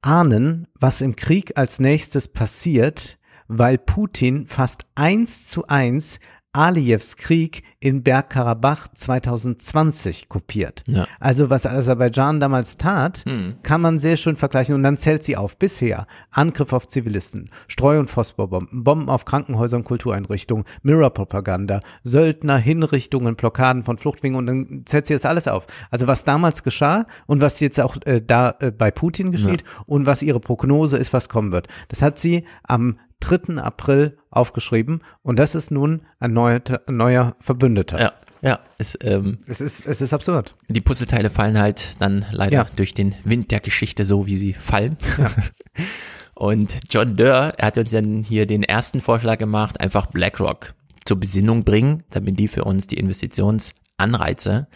ahnen, 0.00 0.68
was 0.78 1.00
im 1.00 1.16
Krieg 1.16 1.58
als 1.58 1.78
nächstes 1.78 2.28
passiert, 2.28 3.18
weil 3.48 3.78
Putin 3.78 4.46
fast 4.46 4.86
eins 4.94 5.46
zu 5.48 5.66
eins 5.66 6.20
Aliyevs 6.56 7.16
Krieg 7.16 7.62
in 7.80 8.02
Bergkarabach 8.02 8.88
2020 8.94 10.28
kopiert. 10.28 10.82
Ja. 10.86 11.06
Also 11.20 11.50
was 11.50 11.66
Aserbaidschan 11.66 12.40
damals 12.40 12.78
tat, 12.78 13.24
hm. 13.26 13.56
kann 13.62 13.82
man 13.82 13.98
sehr 13.98 14.16
schön 14.16 14.36
vergleichen 14.36 14.74
und 14.74 14.82
dann 14.82 14.96
zählt 14.96 15.24
sie 15.24 15.36
auf. 15.36 15.58
Bisher 15.58 16.06
Angriff 16.30 16.72
auf 16.72 16.88
Zivilisten, 16.88 17.50
Streu- 17.68 17.98
und 17.98 18.10
Phosphorbomben, 18.10 18.84
Bomben 18.84 19.10
auf 19.10 19.26
Krankenhäuser 19.26 19.76
und 19.76 19.84
Kultureinrichtungen, 19.84 20.64
Mirror-Propaganda, 20.82 21.80
Söldner, 22.02 22.56
Hinrichtungen, 22.56 23.36
Blockaden 23.36 23.84
von 23.84 23.98
Fluchtwegen 23.98 24.36
und 24.36 24.46
dann 24.46 24.82
zählt 24.86 25.06
sie 25.06 25.14
das 25.14 25.26
alles 25.26 25.48
auf. 25.48 25.66
Also 25.90 26.06
was 26.06 26.24
damals 26.24 26.62
geschah 26.62 27.06
und 27.26 27.42
was 27.42 27.60
jetzt 27.60 27.78
auch 27.80 27.96
äh, 28.06 28.22
da 28.26 28.54
äh, 28.60 28.70
bei 28.70 28.90
Putin 28.90 29.30
geschieht 29.30 29.62
ja. 29.62 29.84
und 29.86 30.06
was 30.06 30.22
ihre 30.22 30.40
Prognose 30.40 30.96
ist, 30.96 31.12
was 31.12 31.28
kommen 31.28 31.52
wird. 31.52 31.68
Das 31.88 32.00
hat 32.00 32.18
sie 32.18 32.44
am 32.62 32.98
3. 33.20 33.60
April 33.60 34.18
aufgeschrieben 34.30 35.02
und 35.22 35.38
das 35.38 35.54
ist 35.54 35.70
nun 35.70 36.02
ein 36.20 36.32
neuer, 36.32 36.60
ein 36.86 36.96
neuer 36.96 37.36
Verbündeter. 37.40 38.00
Ja. 38.00 38.12
Ja, 38.42 38.60
es, 38.78 38.96
ähm, 39.00 39.38
es, 39.46 39.60
ist, 39.60 39.86
es 39.86 40.00
ist 40.02 40.12
absurd. 40.12 40.54
Die 40.68 40.82
Puzzleteile 40.82 41.30
fallen 41.30 41.58
halt 41.58 42.00
dann 42.00 42.26
leider 42.30 42.58
ja. 42.58 42.66
durch 42.76 42.92
den 42.92 43.14
Wind 43.24 43.50
der 43.50 43.60
Geschichte 43.60 44.04
so, 44.04 44.26
wie 44.26 44.36
sie 44.36 44.52
fallen. 44.52 44.96
Ja. 45.18 45.30
Und 46.34 46.76
John 46.90 47.16
Durr, 47.16 47.54
er 47.56 47.66
hat 47.66 47.78
uns 47.78 47.92
dann 47.92 48.22
hier 48.22 48.46
den 48.46 48.62
ersten 48.62 49.00
Vorschlag 49.00 49.38
gemacht, 49.38 49.80
einfach 49.80 50.06
BlackRock 50.06 50.74
zur 51.06 51.18
Besinnung 51.18 51.64
bringen, 51.64 52.02
damit 52.10 52.38
die 52.38 52.48
für 52.48 52.64
uns 52.64 52.86
die 52.86 52.98
Investitionsanreize 52.98 54.68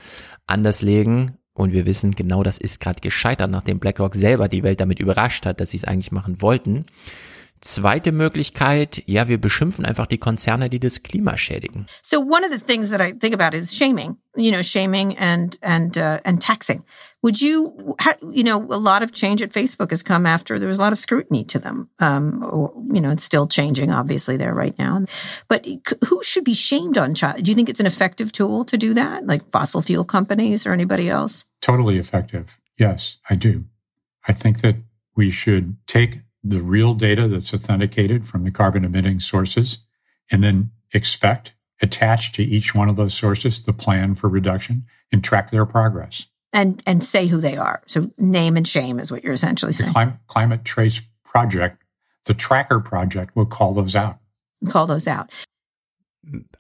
anders 0.47 0.81
legen. 0.81 1.37
Und 1.53 1.73
wir 1.73 1.85
wissen, 1.85 2.13
genau 2.13 2.43
das 2.43 2.57
ist 2.57 2.81
gerade 2.81 3.01
gescheitert, 3.01 3.51
nachdem 3.51 3.79
BlackRock 3.79 4.15
selber 4.15 4.49
die 4.49 4.63
Welt 4.63 4.81
damit 4.81 5.01
überrascht 5.01 5.45
hat, 5.45 5.61
dass 5.61 5.71
sie 5.71 5.77
es 5.77 5.85
eigentlich 5.85 6.13
machen 6.13 6.41
wollten. 6.41 6.87
Zweite 7.63 8.11
Möglichkeit, 8.11 9.03
ja, 9.07 9.29
wir 9.29 9.39
beschimpfen 9.39 9.85
einfach 9.85 10.07
die 10.07 10.17
Konzerne, 10.17 10.71
die 10.71 10.81
das 10.81 11.03
Klima 11.03 11.37
schädigen. 11.37 11.87
So 12.03 12.21
one 12.21 12.43
of 12.43 12.51
the 12.51 12.59
things 12.59 12.91
that 12.91 13.03
I 13.03 13.13
think 13.13 13.35
about 13.35 13.55
is 13.55 13.77
shaming, 13.77 14.17
you 14.35 14.51
know, 14.51 14.63
shaming 14.63 15.17
and 15.19 15.59
and 15.61 15.97
uh, 15.99 16.21
and 16.25 16.41
taxing. 16.41 16.85
Would 17.23 17.43
you, 17.43 17.97
you 18.33 18.45
know, 18.45 18.67
a 18.71 18.81
lot 18.81 19.03
of 19.03 19.13
change 19.13 19.43
at 19.43 19.53
Facebook 19.53 19.91
has 19.91 20.03
come 20.03 20.25
after 20.25 20.59
there 20.59 20.69
was 20.69 20.79
a 20.79 20.81
lot 20.81 20.95
of 20.95 20.99
scrutiny 20.99 21.45
to 21.45 21.59
them. 21.59 21.91
Um, 21.99 22.43
or, 22.43 22.73
you 22.95 23.03
know, 23.03 23.11
it's 23.11 23.25
still 23.25 23.47
changing, 23.47 23.91
obviously, 23.93 24.39
there 24.39 24.55
right 24.55 24.79
now. 24.79 25.05
But 25.49 25.67
who 26.07 26.23
should 26.23 26.45
be 26.45 26.55
shamed 26.55 26.97
on 26.97 27.15
child? 27.15 27.43
Do 27.43 27.51
you 27.51 27.55
think 27.55 27.69
it's 27.69 27.81
an 27.81 27.85
effective 27.85 28.33
tool 28.33 28.65
to 28.65 28.79
do 28.79 28.95
that, 28.95 29.27
like 29.27 29.51
fossil 29.51 29.83
fuel 29.83 30.05
companies 30.05 30.65
or 30.65 30.73
anybody 30.73 31.11
else? 31.11 31.45
Totally 31.61 31.99
effective. 31.99 32.59
Yes, 32.79 33.19
I 33.29 33.35
do. 33.35 33.67
I 34.27 34.33
think 34.33 34.63
that 34.63 34.77
we 35.15 35.31
should 35.31 35.77
take 35.87 36.21
the 36.43 36.63
real 36.63 36.95
data 36.95 37.29
that's 37.29 37.53
authenticated 37.53 38.27
from 38.27 38.45
the 38.45 38.51
carbon 38.51 38.85
emitting 38.85 39.21
sources, 39.21 39.79
and 40.31 40.43
then 40.43 40.71
expect 40.93 41.53
attached 41.83 42.35
to 42.35 42.43
each 42.43 42.75
one 42.75 42.89
of 42.89 42.97
those 42.97 43.15
sources 43.15 43.63
the 43.63 43.73
plan 43.73 44.15
for 44.15 44.29
reduction 44.29 44.85
and 45.13 45.25
track 45.25 45.51
their 45.51 45.67
progress. 45.67 46.27
And 46.53 46.83
and 46.85 47.03
say 47.05 47.29
who 47.29 47.41
they 47.41 47.57
are. 47.57 47.83
So 47.87 48.11
name 48.19 48.57
and 48.57 48.67
shame 48.67 48.99
is 48.99 49.13
what 49.13 49.23
you're 49.23 49.33
essentially 49.33 49.73
saying. 49.73 49.89
The 49.89 49.95
clim- 49.95 50.19
climate 50.27 50.65
trace 50.65 51.01
project, 51.25 51.83
the 52.25 52.35
tracker 52.35 52.81
project 52.81 53.37
will 53.37 53.47
call 53.47 53.73
those 53.73 53.95
out. 53.95 54.19
Call 54.69 54.87
those 54.87 55.07
out. 55.07 55.31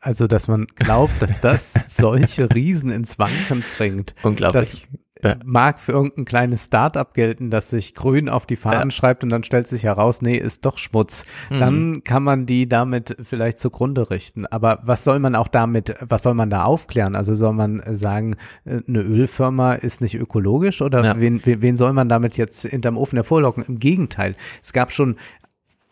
Also, 0.02 0.26
dass 0.26 0.48
man 0.48 0.66
glaubt, 0.74 1.20
dass 1.20 1.40
das 1.40 1.72
solche 1.96 2.48
Riesen 2.54 2.90
ins 2.90 3.18
Wanken 3.18 3.62
bringt. 3.76 4.14
Unglaublich. 4.22 4.86
Ja. 5.22 5.36
mag 5.44 5.80
für 5.80 5.92
irgendein 5.92 6.24
kleines 6.24 6.64
Start-up 6.64 7.14
gelten, 7.14 7.50
das 7.50 7.70
sich 7.70 7.94
grün 7.94 8.28
auf 8.28 8.46
die 8.46 8.56
Fahnen 8.56 8.88
ja. 8.88 8.90
schreibt 8.90 9.22
und 9.22 9.30
dann 9.30 9.44
stellt 9.44 9.66
sich 9.66 9.84
heraus, 9.84 10.22
nee, 10.22 10.36
ist 10.36 10.64
doch 10.64 10.78
Schmutz. 10.78 11.24
Mhm. 11.50 11.58
Dann 11.58 12.04
kann 12.04 12.22
man 12.22 12.46
die 12.46 12.68
damit 12.68 13.16
vielleicht 13.22 13.58
zugrunde 13.58 14.10
richten. 14.10 14.46
Aber 14.46 14.80
was 14.82 15.04
soll 15.04 15.18
man 15.18 15.34
auch 15.34 15.48
damit, 15.48 15.94
was 16.00 16.22
soll 16.22 16.34
man 16.34 16.50
da 16.50 16.64
aufklären? 16.64 17.16
Also 17.16 17.34
soll 17.34 17.52
man 17.52 17.82
sagen, 17.86 18.36
äh, 18.64 18.80
eine 18.86 19.00
Ölfirma 19.00 19.74
ist 19.74 20.00
nicht 20.00 20.14
ökologisch 20.14 20.82
oder 20.82 21.04
ja. 21.04 21.20
wen, 21.20 21.40
wen 21.44 21.76
soll 21.76 21.92
man 21.92 22.08
damit 22.08 22.36
jetzt 22.36 22.66
hinterm 22.66 22.96
Ofen 22.96 23.16
hervorlocken? 23.16 23.64
Im 23.64 23.78
Gegenteil. 23.78 24.34
Es 24.62 24.72
gab 24.72 24.92
schon 24.92 25.16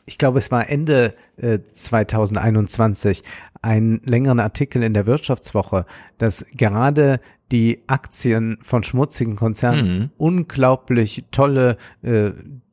ich 0.09 0.19
glaube, 0.19 0.39
es 0.39 0.51
war 0.51 0.69
Ende 0.69 1.15
äh, 1.37 1.59
2021, 1.75 3.23
einen 3.61 4.01
längeren 4.05 4.41
Artikel 4.41 4.83
in 4.83 4.95
der 4.95 5.07
Wirtschaftswoche, 5.07 5.85
dass 6.17 6.47
gerade 6.57 7.21
die 7.53 7.83
Aktien 7.87 8.59
von 8.63 8.83
schmutzigen 8.83 9.37
Konzernen 9.37 9.99
Mhm. 9.99 10.11
unglaublich 10.17 11.25
tolle 11.31 11.77
äh, 12.03 12.31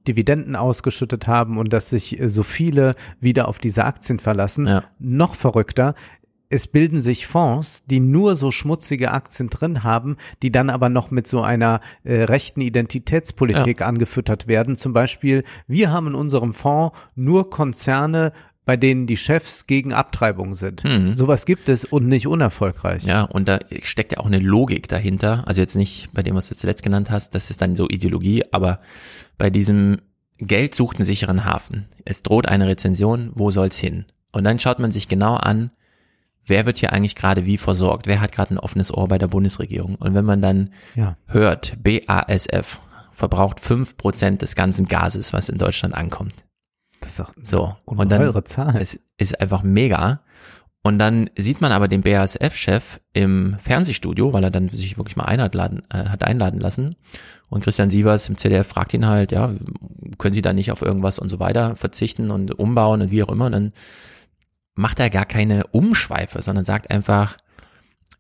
Dividenden 0.07 0.55
ausgeschüttet 0.55 1.27
haben 1.27 1.57
und 1.57 1.73
dass 1.73 1.89
sich 1.89 2.19
äh, 2.19 2.29
so 2.29 2.43
viele 2.43 2.95
wieder 3.19 3.47
auf 3.47 3.59
diese 3.59 3.85
Aktien 3.85 4.19
verlassen. 4.19 4.67
Ja. 4.67 4.83
Noch 4.99 5.35
verrückter, 5.35 5.95
es 6.49 6.67
bilden 6.67 7.01
sich 7.01 7.27
Fonds, 7.27 7.84
die 7.85 7.99
nur 7.99 8.35
so 8.35 8.51
schmutzige 8.51 9.11
Aktien 9.11 9.49
drin 9.49 9.84
haben, 9.84 10.17
die 10.41 10.51
dann 10.51 10.69
aber 10.69 10.89
noch 10.89 11.11
mit 11.11 11.27
so 11.27 11.41
einer 11.41 11.81
äh, 12.03 12.23
rechten 12.23 12.61
Identitätspolitik 12.61 13.81
angefüttert 13.81 14.47
werden. 14.47 14.77
Zum 14.77 14.93
Beispiel, 14.93 15.43
wir 15.67 15.91
haben 15.91 16.07
in 16.07 16.15
unserem 16.15 16.53
Fonds 16.53 16.95
nur 17.15 17.49
Konzerne, 17.49 18.31
bei 18.65 18.77
denen 18.77 19.05
die 19.05 19.17
Chefs 19.17 19.67
gegen 19.67 19.93
Abtreibung 19.93 20.55
sind. 20.55 20.84
Mhm. 20.84 21.13
Sowas 21.13 21.45
gibt 21.45 21.69
es 21.69 21.85
und 21.85 22.07
nicht 22.07 22.27
unerfolgreich. 22.27 23.03
Ja, 23.03 23.23
und 23.23 23.47
da 23.47 23.59
steckt 23.84 24.13
ja 24.13 24.19
auch 24.19 24.26
eine 24.26 24.39
Logik 24.39 24.88
dahinter. 24.88 25.43
Also 25.47 25.61
jetzt 25.61 25.76
nicht 25.76 26.09
bei 26.13 26.23
dem, 26.23 26.35
was 26.35 26.49
du 26.49 26.55
zuletzt 26.55 26.84
genannt 26.84 27.11
hast, 27.11 27.35
das 27.35 27.51
ist 27.51 27.61
dann 27.61 27.76
so 27.76 27.88
Ideologie, 27.88 28.43
aber 28.51 28.80
bei 29.38 29.49
diesem 29.49 29.97
Geld 30.39 30.76
sucht 30.76 30.97
einen 30.97 31.05
sicheren 31.05 31.45
Hafen. 31.45 31.85
Es 32.03 32.23
droht 32.23 32.47
eine 32.47 32.67
Rezension, 32.67 33.30
wo 33.34 33.51
soll's 33.51 33.77
hin? 33.77 34.05
Und 34.31 34.43
dann 34.43 34.59
schaut 34.59 34.80
man 34.80 34.91
sich 34.91 35.07
genau 35.07 35.35
an, 35.35 35.72
wer 36.45 36.65
wird 36.65 36.77
hier 36.80 36.93
eigentlich 36.93 37.15
gerade 37.15 37.45
wie 37.45 37.57
versorgt? 37.57 38.07
Wer 38.07 38.22
hat 38.22 38.31
gerade 38.31 38.53
ein 38.55 38.59
offenes 38.59 38.93
Ohr 38.93 39.07
bei 39.07 39.17
der 39.17 39.27
Bundesregierung? 39.27 39.95
Und 39.95 40.13
wenn 40.13 40.26
man 40.26 40.41
dann 40.41 40.69
Ja. 40.95 41.17
hört, 41.27 41.76
BASF 41.84 42.80
verbraucht 43.11 43.59
fünf 43.59 43.97
Prozent 43.97 44.41
des 44.41 44.55
ganzen 44.55 44.85
Gases, 44.88 45.31
was 45.34 45.49
in 45.49 45.57
Deutschland 45.57 45.93
ankommt. 45.95 46.45
Das 47.01 47.11
ist 47.11 47.19
doch 47.19 47.34
So. 47.41 47.76
Und 47.85 48.11
dann 48.11 48.19
ungeheure 48.22 48.43
Zahl. 48.43 48.76
es 48.77 48.99
ist 49.17 49.39
einfach 49.39 49.63
mega. 49.63 50.22
Und 50.84 50.99
dann 50.99 51.31
sieht 51.35 51.61
man 51.61 51.72
aber 51.72 51.88
den 51.88 52.01
BASF-Chef 52.01 52.99
im 53.13 53.57
Fernsehstudio, 53.63 54.34
weil 54.34 54.43
er 54.43 54.51
dann 54.51 54.69
sich 54.69 54.97
wirklich 54.97 55.15
mal 55.15 55.23
einladen, 55.23 55.81
äh, 55.91 56.09
hat 56.09 56.23
einladen 56.23 56.59
lassen. 56.59 56.95
Und 57.49 57.63
Christian 57.63 57.89
Sievers 57.89 58.30
im 58.30 58.38
ZDF 58.38 58.67
fragt 58.67 58.93
ihn 58.93 59.07
halt, 59.07 59.31
ja, 59.31 59.51
können 60.19 60.35
Sie 60.35 60.43
da 60.43 60.53
nicht 60.53 60.72
auf 60.72 60.84
irgendwas 60.84 61.17
und 61.17 61.30
so 61.30 61.39
weiter 61.39 61.76
verzichten 61.76 62.30
und 62.30 62.59
umbauen 62.59 63.01
und 63.01 63.09
wie 63.11 63.23
auch 63.23 63.30
immer. 63.30 63.47
Und 63.47 63.51
dann 63.53 63.73
macht 64.76 64.99
er 64.99 65.10
gar 65.10 65.26
keine 65.26 65.68
Umschweife, 65.68 66.41
sondern 66.41 66.65
sagt 66.65 66.91
einfach, 66.91 67.38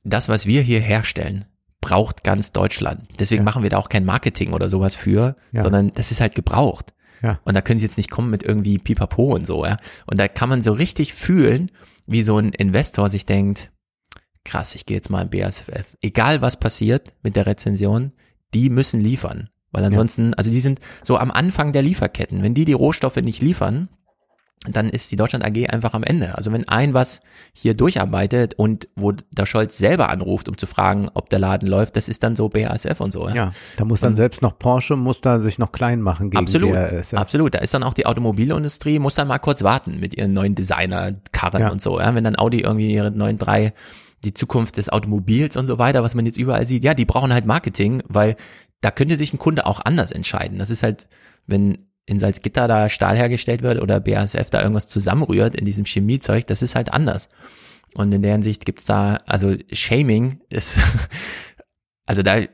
das, 0.03 0.29
was 0.29 0.45
wir 0.45 0.61
hier 0.61 0.79
herstellen, 0.79 1.45
braucht 1.81 2.23
ganz 2.23 2.51
Deutschland. 2.51 3.07
Deswegen 3.19 3.43
machen 3.43 3.61
wir 3.63 3.69
da 3.69 3.77
auch 3.77 3.89
kein 3.89 4.05
Marketing 4.05 4.53
oder 4.53 4.69
sowas 4.69 4.95
für, 4.95 5.35
Ja. 5.51 5.61
sondern 5.61 5.93
das 5.93 6.11
ist 6.11 6.21
halt 6.21 6.33
gebraucht. 6.35 6.93
Ja. 7.21 7.39
Und 7.43 7.55
da 7.55 7.61
können 7.61 7.79
sie 7.79 7.85
jetzt 7.85 7.97
nicht 7.97 8.09
kommen 8.11 8.29
mit 8.29 8.43
irgendwie 8.43 8.77
Pipapo 8.77 9.33
und 9.35 9.45
so, 9.45 9.65
ja. 9.65 9.77
Und 10.05 10.19
da 10.19 10.27
kann 10.27 10.49
man 10.49 10.61
so 10.61 10.73
richtig 10.73 11.13
fühlen, 11.13 11.71
wie 12.07 12.21
so 12.23 12.37
ein 12.37 12.49
Investor 12.49 13.09
sich 13.09 13.25
denkt, 13.25 13.71
krass, 14.43 14.75
ich 14.75 14.85
gehe 14.85 14.97
jetzt 14.97 15.09
mal 15.09 15.23
in 15.23 15.29
BASF. 15.29 15.97
Egal 16.01 16.41
was 16.41 16.57
passiert 16.59 17.13
mit 17.23 17.35
der 17.35 17.45
Rezension, 17.47 18.11
die 18.53 18.69
müssen 18.69 19.01
liefern. 19.01 19.49
Weil 19.71 19.83
ansonsten, 19.85 20.33
also 20.35 20.51
die 20.51 20.61
sind 20.61 20.79
so 21.03 21.17
am 21.17 21.31
Anfang 21.31 21.73
der 21.73 21.81
Lieferketten. 21.81 22.41
Wenn 22.43 22.53
die 22.53 22.63
die 22.65 22.73
Rohstoffe 22.73 23.17
nicht 23.17 23.41
liefern, 23.41 23.89
dann 24.69 24.89
ist 24.89 25.11
die 25.11 25.15
Deutschland 25.15 25.43
AG 25.45 25.69
einfach 25.69 25.93
am 25.93 26.03
Ende. 26.03 26.35
Also 26.35 26.51
wenn 26.51 26.67
ein 26.67 26.93
was 26.93 27.21
hier 27.53 27.73
durcharbeitet 27.73 28.53
und 28.55 28.87
wo 28.95 29.11
der 29.11 29.45
Scholz 29.45 29.77
selber 29.77 30.09
anruft, 30.09 30.47
um 30.49 30.57
zu 30.57 30.65
fragen, 30.67 31.09
ob 31.13 31.29
der 31.29 31.39
Laden 31.39 31.67
läuft, 31.67 31.95
das 31.97 32.07
ist 32.09 32.23
dann 32.23 32.35
so 32.35 32.49
BASF 32.49 32.99
und 33.01 33.11
so. 33.13 33.27
Ja, 33.29 33.35
Ja, 33.35 33.51
da 33.77 33.85
muss 33.85 34.01
dann 34.01 34.11
Und- 34.11 34.15
selbst 34.15 34.41
noch 34.41 34.57
Porsche, 34.57 34.95
muss 34.95 35.21
da 35.21 35.39
sich 35.39 35.59
noch 35.59 35.71
klein 35.71 36.01
machen 36.01 36.29
gegen 36.29 36.41
Absolut, 36.43 36.73
BASF. 36.73 37.13
absolut. 37.15 37.53
Da 37.53 37.59
ist 37.59 37.73
dann 37.73 37.83
auch 37.83 37.93
die 37.93 38.05
Automobilindustrie, 38.05 38.99
muss 38.99 39.15
dann 39.15 39.27
mal 39.27 39.39
kurz 39.39 39.63
warten 39.63 39.99
mit 39.99 40.15
ihren 40.15 40.33
neuen 40.33 40.55
Designer-Karren 40.55 41.61
Ja. 41.61 41.69
und 41.69 41.81
so. 41.81 41.99
Ja? 41.99 42.15
Wenn 42.15 42.23
dann 42.23 42.37
Audi 42.37 42.61
irgendwie 42.61 42.93
ihre 42.93 43.11
neuen 43.11 43.37
drei, 43.37 43.73
die 44.23 44.33
Zukunft 44.33 44.77
des 44.77 44.89
Automobils 44.89 45.55
und 45.57 45.65
so 45.67 45.77
weiter, 45.77 46.01
was 46.03 46.15
man 46.15 46.25
jetzt 46.25 46.37
überall 46.37 46.65
sieht, 46.65 46.83
ja, 46.83 46.93
die 46.93 47.05
brauchen 47.05 47.31
halt 47.33 47.45
Marketing, 47.45 48.01
weil 48.07 48.35
da 48.81 48.91
könnte 48.91 49.17
sich 49.17 49.33
ein 49.33 49.37
Kunde 49.39 49.65
auch 49.65 49.81
anders 49.83 50.11
entscheiden. 50.11 50.57
Das 50.59 50.69
ist 50.69 50.83
halt, 50.83 51.07
wenn 51.47 51.84
in 52.05 52.19
Salzgitter 52.19 52.67
da 52.67 52.89
Stahl 52.89 53.17
hergestellt 53.17 53.61
wird 53.63 53.81
oder 53.81 53.99
BASF 53.99 54.49
da 54.49 54.61
irgendwas 54.61 54.87
zusammenrührt 54.87 55.55
in 55.55 55.65
diesem 55.65 55.85
Chemiezeug, 55.85 56.45
das 56.47 56.61
ist 56.61 56.75
halt 56.75 56.93
anders. 56.93 57.29
Und 57.95 58.11
in 58.11 58.21
der 58.21 58.33
Hinsicht 58.33 58.65
gibt's 58.65 58.85
da, 58.85 59.17
also 59.25 59.55
Shaming 59.71 60.41
ist, 60.49 60.79
also 62.05 62.21
da 62.21 62.37
äh, 62.37 62.49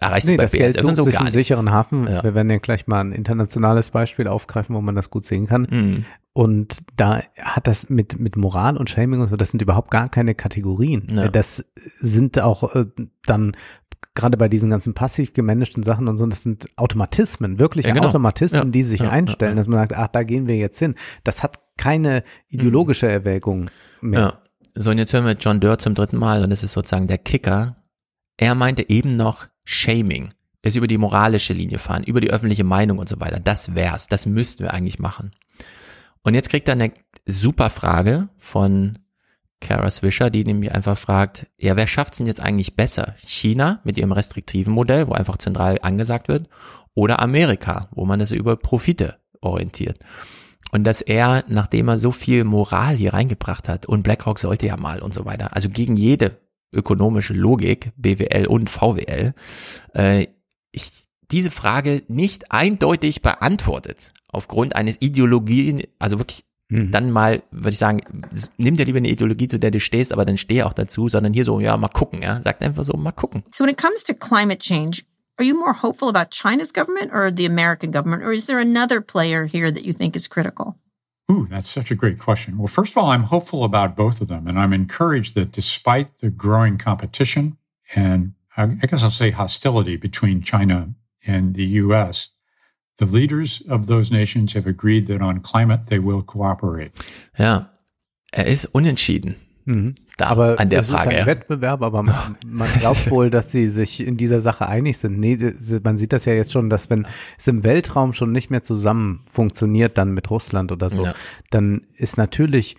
erreichst 0.00 0.28
Nee, 0.28 0.34
du 0.34 0.38
bei 0.38 0.44
das 0.44 0.52
Geld 0.52 0.76
BASF 0.76 0.84
und 0.88 0.96
sucht 0.96 0.96
so 0.96 1.04
sich 1.04 1.12
gar 1.14 1.20
einen 1.20 1.24
nichts. 1.26 1.34
sicheren 1.48 1.70
Hafen. 1.70 2.06
Ja. 2.06 2.22
Wir 2.22 2.34
werden 2.34 2.50
ja 2.50 2.58
gleich 2.58 2.86
mal 2.86 3.00
ein 3.00 3.12
internationales 3.12 3.90
Beispiel 3.90 4.28
aufgreifen, 4.28 4.74
wo 4.76 4.80
man 4.80 4.94
das 4.94 5.10
gut 5.10 5.24
sehen 5.24 5.46
kann. 5.46 5.66
Mhm. 5.70 6.04
Und 6.32 6.78
da 6.96 7.20
hat 7.40 7.66
das 7.66 7.90
mit, 7.90 8.20
mit 8.20 8.36
Moral 8.36 8.76
und 8.76 8.88
Shaming 8.88 9.20
und 9.20 9.28
so, 9.28 9.36
das 9.36 9.50
sind 9.50 9.60
überhaupt 9.60 9.90
gar 9.90 10.08
keine 10.08 10.36
Kategorien. 10.36 11.08
Ja. 11.10 11.28
Das 11.28 11.64
sind 11.74 12.38
auch 12.38 12.76
äh, 12.76 12.86
dann 13.26 13.56
gerade 14.14 14.36
bei 14.36 14.48
diesen 14.48 14.70
ganzen 14.70 14.94
passiv 14.94 15.32
gemanagten 15.32 15.82
Sachen 15.82 16.08
und 16.08 16.18
so, 16.18 16.26
das 16.26 16.42
sind 16.42 16.68
Automatismen, 16.76 17.58
wirkliche 17.58 17.88
Ja, 17.88 17.94
genau. 17.94 18.08
Automatismen, 18.08 18.64
Ja, 18.64 18.70
die 18.70 18.82
sich 18.82 19.00
ja, 19.00 19.10
einstellen, 19.10 19.56
dass 19.56 19.68
man 19.68 19.78
sagt, 19.78 19.94
ach, 19.94 20.08
da 20.08 20.22
gehen 20.22 20.48
wir 20.48 20.56
jetzt 20.56 20.78
hin. 20.78 20.94
Das 21.24 21.42
hat 21.42 21.60
keine 21.76 22.24
ideologische 22.48 23.08
Erwägung 23.08 23.70
mehr. 24.00 24.20
Ja. 24.20 24.42
So, 24.74 24.90
und 24.90 24.98
jetzt 24.98 25.12
hören 25.12 25.24
wir 25.24 25.32
John 25.32 25.60
Dörr 25.60 25.78
zum 25.78 25.94
dritten 25.94 26.18
Mal 26.18 26.42
und 26.42 26.50
das 26.50 26.62
ist 26.62 26.72
sozusagen 26.72 27.06
der 27.06 27.18
Kicker. 27.18 27.76
Er 28.36 28.54
meinte 28.54 28.88
eben 28.88 29.16
noch 29.16 29.46
Shaming. 29.64 30.30
Es 30.62 30.76
über 30.76 30.86
die 30.86 30.98
moralische 30.98 31.52
Linie 31.52 31.78
fahren, 31.78 32.04
über 32.04 32.20
die 32.20 32.30
öffentliche 32.30 32.64
Meinung 32.64 32.98
und 32.98 33.08
so 33.08 33.20
weiter. 33.20 33.40
Das 33.40 33.74
wär's. 33.74 34.08
Das 34.08 34.26
müssten 34.26 34.64
wir 34.64 34.74
eigentlich 34.74 34.98
machen. 34.98 35.32
Und 36.22 36.34
jetzt 36.34 36.50
kriegt 36.50 36.68
er 36.68 36.72
eine 36.72 36.92
super 37.26 37.70
Frage 37.70 38.28
von 38.36 38.98
Kara 39.60 39.90
Swisher, 39.90 40.30
die 40.30 40.44
nämlich 40.44 40.72
einfach 40.72 40.96
fragt, 40.96 41.46
ja, 41.58 41.76
wer 41.76 41.86
schafft's 41.86 42.18
denn 42.18 42.26
jetzt 42.26 42.40
eigentlich 42.40 42.76
besser? 42.76 43.14
China 43.24 43.80
mit 43.84 43.98
ihrem 43.98 44.12
restriktiven 44.12 44.72
Modell, 44.72 45.08
wo 45.08 45.12
einfach 45.12 45.38
zentral 45.38 45.78
angesagt 45.82 46.28
wird, 46.28 46.48
oder 46.94 47.20
Amerika, 47.20 47.88
wo 47.92 48.04
man 48.04 48.18
das 48.18 48.30
über 48.30 48.56
Profite 48.56 49.18
orientiert? 49.40 49.98
Und 50.70 50.84
dass 50.84 51.00
er, 51.00 51.44
nachdem 51.48 51.88
er 51.88 51.98
so 51.98 52.12
viel 52.12 52.44
Moral 52.44 52.96
hier 52.96 53.14
reingebracht 53.14 53.68
hat, 53.68 53.86
und 53.86 54.02
BlackRock 54.02 54.38
sollte 54.38 54.66
ja 54.66 54.76
mal 54.76 55.00
und 55.00 55.14
so 55.14 55.24
weiter, 55.24 55.54
also 55.56 55.68
gegen 55.68 55.96
jede 55.96 56.40
ökonomische 56.72 57.32
Logik, 57.34 57.92
BWL 57.96 58.46
und 58.46 58.68
VWL, 58.68 59.34
äh, 59.94 60.26
ich, 60.70 60.90
diese 61.30 61.50
Frage 61.50 62.02
nicht 62.08 62.52
eindeutig 62.52 63.22
beantwortet, 63.22 64.12
aufgrund 64.28 64.76
eines 64.76 65.00
Ideologien, 65.00 65.82
also 65.98 66.18
wirklich 66.18 66.44
Mhm. 66.70 66.90
dann 66.90 67.10
mal, 67.10 67.42
würde 67.50 67.70
ich 67.70 67.78
sagen, 67.78 68.00
nimm 68.58 68.76
dir 68.76 68.84
lieber 68.84 68.98
eine 68.98 69.08
Ideologie, 69.08 69.48
zu 69.48 69.58
der 69.58 69.70
du 69.70 69.80
stehst, 69.80 70.12
aber 70.12 70.24
dann 70.24 70.36
steh 70.36 70.62
auch 70.62 70.74
dazu, 70.74 71.08
sondern 71.08 71.32
hier 71.32 71.44
so, 71.44 71.60
ja, 71.60 71.76
mal 71.76 71.88
gucken, 71.88 72.22
ja, 72.22 72.42
sagt 72.42 72.62
einfach 72.62 72.84
so, 72.84 72.96
mal 72.96 73.12
gucken. 73.12 73.42
So 73.50 73.64
when 73.64 73.70
it 73.70 73.78
comes 73.78 74.04
to 74.04 74.14
climate 74.14 74.60
change, 74.60 75.04
are 75.38 75.44
you 75.46 75.54
more 75.58 75.72
hopeful 75.72 76.08
about 76.08 76.30
China's 76.30 76.72
government 76.72 77.12
or 77.12 77.30
the 77.34 77.46
American 77.46 77.90
government, 77.90 78.22
or 78.22 78.32
is 78.32 78.46
there 78.46 78.60
another 78.60 79.00
player 79.00 79.46
here 79.46 79.72
that 79.72 79.84
you 79.84 79.94
think 79.94 80.14
is 80.14 80.28
critical? 80.28 80.76
Ooh, 81.30 81.46
that's 81.50 81.68
such 81.68 81.90
a 81.90 81.94
great 81.94 82.18
question. 82.18 82.58
Well, 82.58 82.68
first 82.68 82.92
of 82.92 82.98
all, 82.98 83.10
I'm 83.10 83.24
hopeful 83.24 83.62
about 83.64 83.96
both 83.96 84.20
of 84.20 84.28
them, 84.28 84.46
and 84.46 84.58
I'm 84.58 84.72
encouraged 84.72 85.34
that 85.34 85.52
despite 85.52 86.18
the 86.18 86.30
growing 86.30 86.78
competition 86.78 87.56
and 87.94 88.32
I 88.56 88.62
I 88.82 88.86
guess 88.86 89.02
I'll 89.02 89.10
say 89.10 89.30
hostility 89.30 89.96
between 89.96 90.42
China 90.42 90.94
and 91.26 91.54
the 91.54 91.64
U.S., 91.82 92.30
the 92.98 93.06
leaders 93.06 93.64
of 93.68 93.86
those 93.86 94.12
nations 94.12 94.54
have 94.54 94.68
agreed 94.68 95.06
that 95.08 95.20
on 95.20 95.42
climate 95.42 95.86
they 95.86 95.98
will 96.02 96.22
cooperate. 96.22 96.92
Ja, 97.36 97.70
er 98.32 98.46
ist 98.46 98.66
unentschieden. 98.66 99.36
Mhm. 99.64 99.94
Da, 100.16 100.28
aber 100.28 100.58
an 100.58 100.70
der 100.70 100.80
es 100.80 100.88
Frage. 100.90 101.10
ist 101.14 101.20
ein. 101.20 101.26
Wettbewerb, 101.26 101.82
aber 101.82 102.02
man, 102.02 102.36
man 102.46 102.68
glaubt 102.78 103.10
wohl, 103.10 103.28
dass 103.30 103.52
sie 103.52 103.68
sich 103.68 104.00
in 104.00 104.16
dieser 104.16 104.40
Sache 104.40 104.66
einig 104.66 104.96
sind. 104.96 105.18
Nee, 105.20 105.38
man 105.84 105.98
sieht 105.98 106.12
das 106.14 106.24
ja 106.24 106.32
jetzt 106.32 106.52
schon, 106.52 106.70
dass 106.70 106.88
wenn 106.88 107.06
es 107.38 107.46
im 107.48 107.64
Weltraum 107.64 108.14
schon 108.14 108.32
nicht 108.32 108.50
mehr 108.50 108.62
zusammen 108.62 109.24
funktioniert, 109.30 109.98
dann 109.98 110.12
mit 110.14 110.30
Russland 110.30 110.72
oder 110.72 110.88
so, 110.88 111.04
Ja. 111.04 111.14
dann 111.50 111.82
ist 111.96 112.16
natürlich 112.16 112.76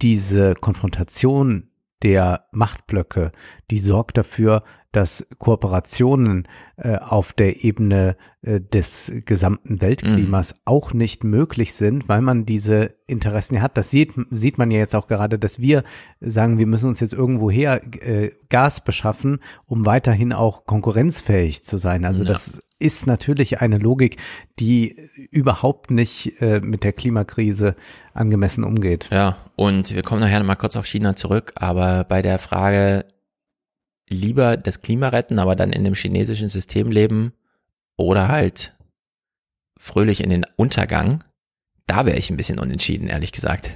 diese 0.00 0.54
Konfrontation 0.54 1.64
der 2.02 2.46
Machtblöcke, 2.52 3.32
die 3.70 3.78
sorgt 3.78 4.16
dafür, 4.16 4.62
dass 4.92 5.26
Kooperationen 5.38 6.48
äh, 6.76 6.96
auf 6.96 7.32
der 7.34 7.62
Ebene 7.62 8.16
äh, 8.40 8.60
des 8.60 9.12
gesamten 9.26 9.80
Weltklimas 9.82 10.54
auch 10.64 10.94
nicht 10.94 11.24
möglich 11.24 11.74
sind, 11.74 12.08
weil 12.08 12.22
man 12.22 12.46
diese 12.46 12.94
Interessen 13.06 13.56
ja 13.56 13.62
hat. 13.62 13.76
Das 13.76 13.90
sieht, 13.90 14.12
sieht 14.30 14.56
man 14.56 14.70
ja 14.70 14.78
jetzt 14.78 14.94
auch 14.96 15.06
gerade, 15.06 15.38
dass 15.38 15.60
wir 15.60 15.82
sagen, 16.20 16.56
wir 16.58 16.66
müssen 16.66 16.88
uns 16.88 17.00
jetzt 17.00 17.12
irgendwoher 17.12 17.82
äh, 18.02 18.30
Gas 18.48 18.82
beschaffen, 18.82 19.40
um 19.66 19.84
weiterhin 19.84 20.32
auch 20.32 20.64
konkurrenzfähig 20.64 21.64
zu 21.64 21.76
sein. 21.76 22.04
Also 22.04 22.22
Ja. 22.22 22.28
das 22.28 22.62
ist 22.78 23.06
natürlich 23.06 23.60
eine 23.60 23.78
Logik, 23.78 24.16
die 24.58 24.96
überhaupt 25.30 25.90
nicht 25.90 26.40
äh, 26.40 26.60
mit 26.60 26.84
der 26.84 26.92
Klimakrise 26.92 27.74
angemessen 28.14 28.64
umgeht. 28.64 29.08
Ja, 29.10 29.36
und 29.56 29.94
wir 29.94 30.02
kommen 30.02 30.20
nachher 30.20 30.38
noch 30.38 30.46
mal 30.46 30.54
kurz 30.54 30.76
auf 30.76 30.86
China 30.86 31.16
zurück, 31.16 31.52
aber 31.56 32.04
bei 32.04 32.22
der 32.22 32.38
Frage 32.38 33.04
lieber 34.08 34.56
das 34.56 34.82
Klima 34.82 35.08
retten, 35.08 35.38
aber 35.38 35.56
dann 35.56 35.72
in 35.72 35.84
dem 35.84 35.94
chinesischen 35.94 36.48
System 36.48 36.90
leben 36.90 37.32
oder 37.96 38.28
halt 38.28 38.74
fröhlich 39.78 40.22
in 40.22 40.30
den 40.30 40.46
Untergang, 40.56 41.24
da 41.86 42.06
wäre 42.06 42.18
ich 42.18 42.30
ein 42.30 42.36
bisschen 42.36 42.58
unentschieden, 42.58 43.08
ehrlich 43.08 43.32
gesagt. 43.32 43.70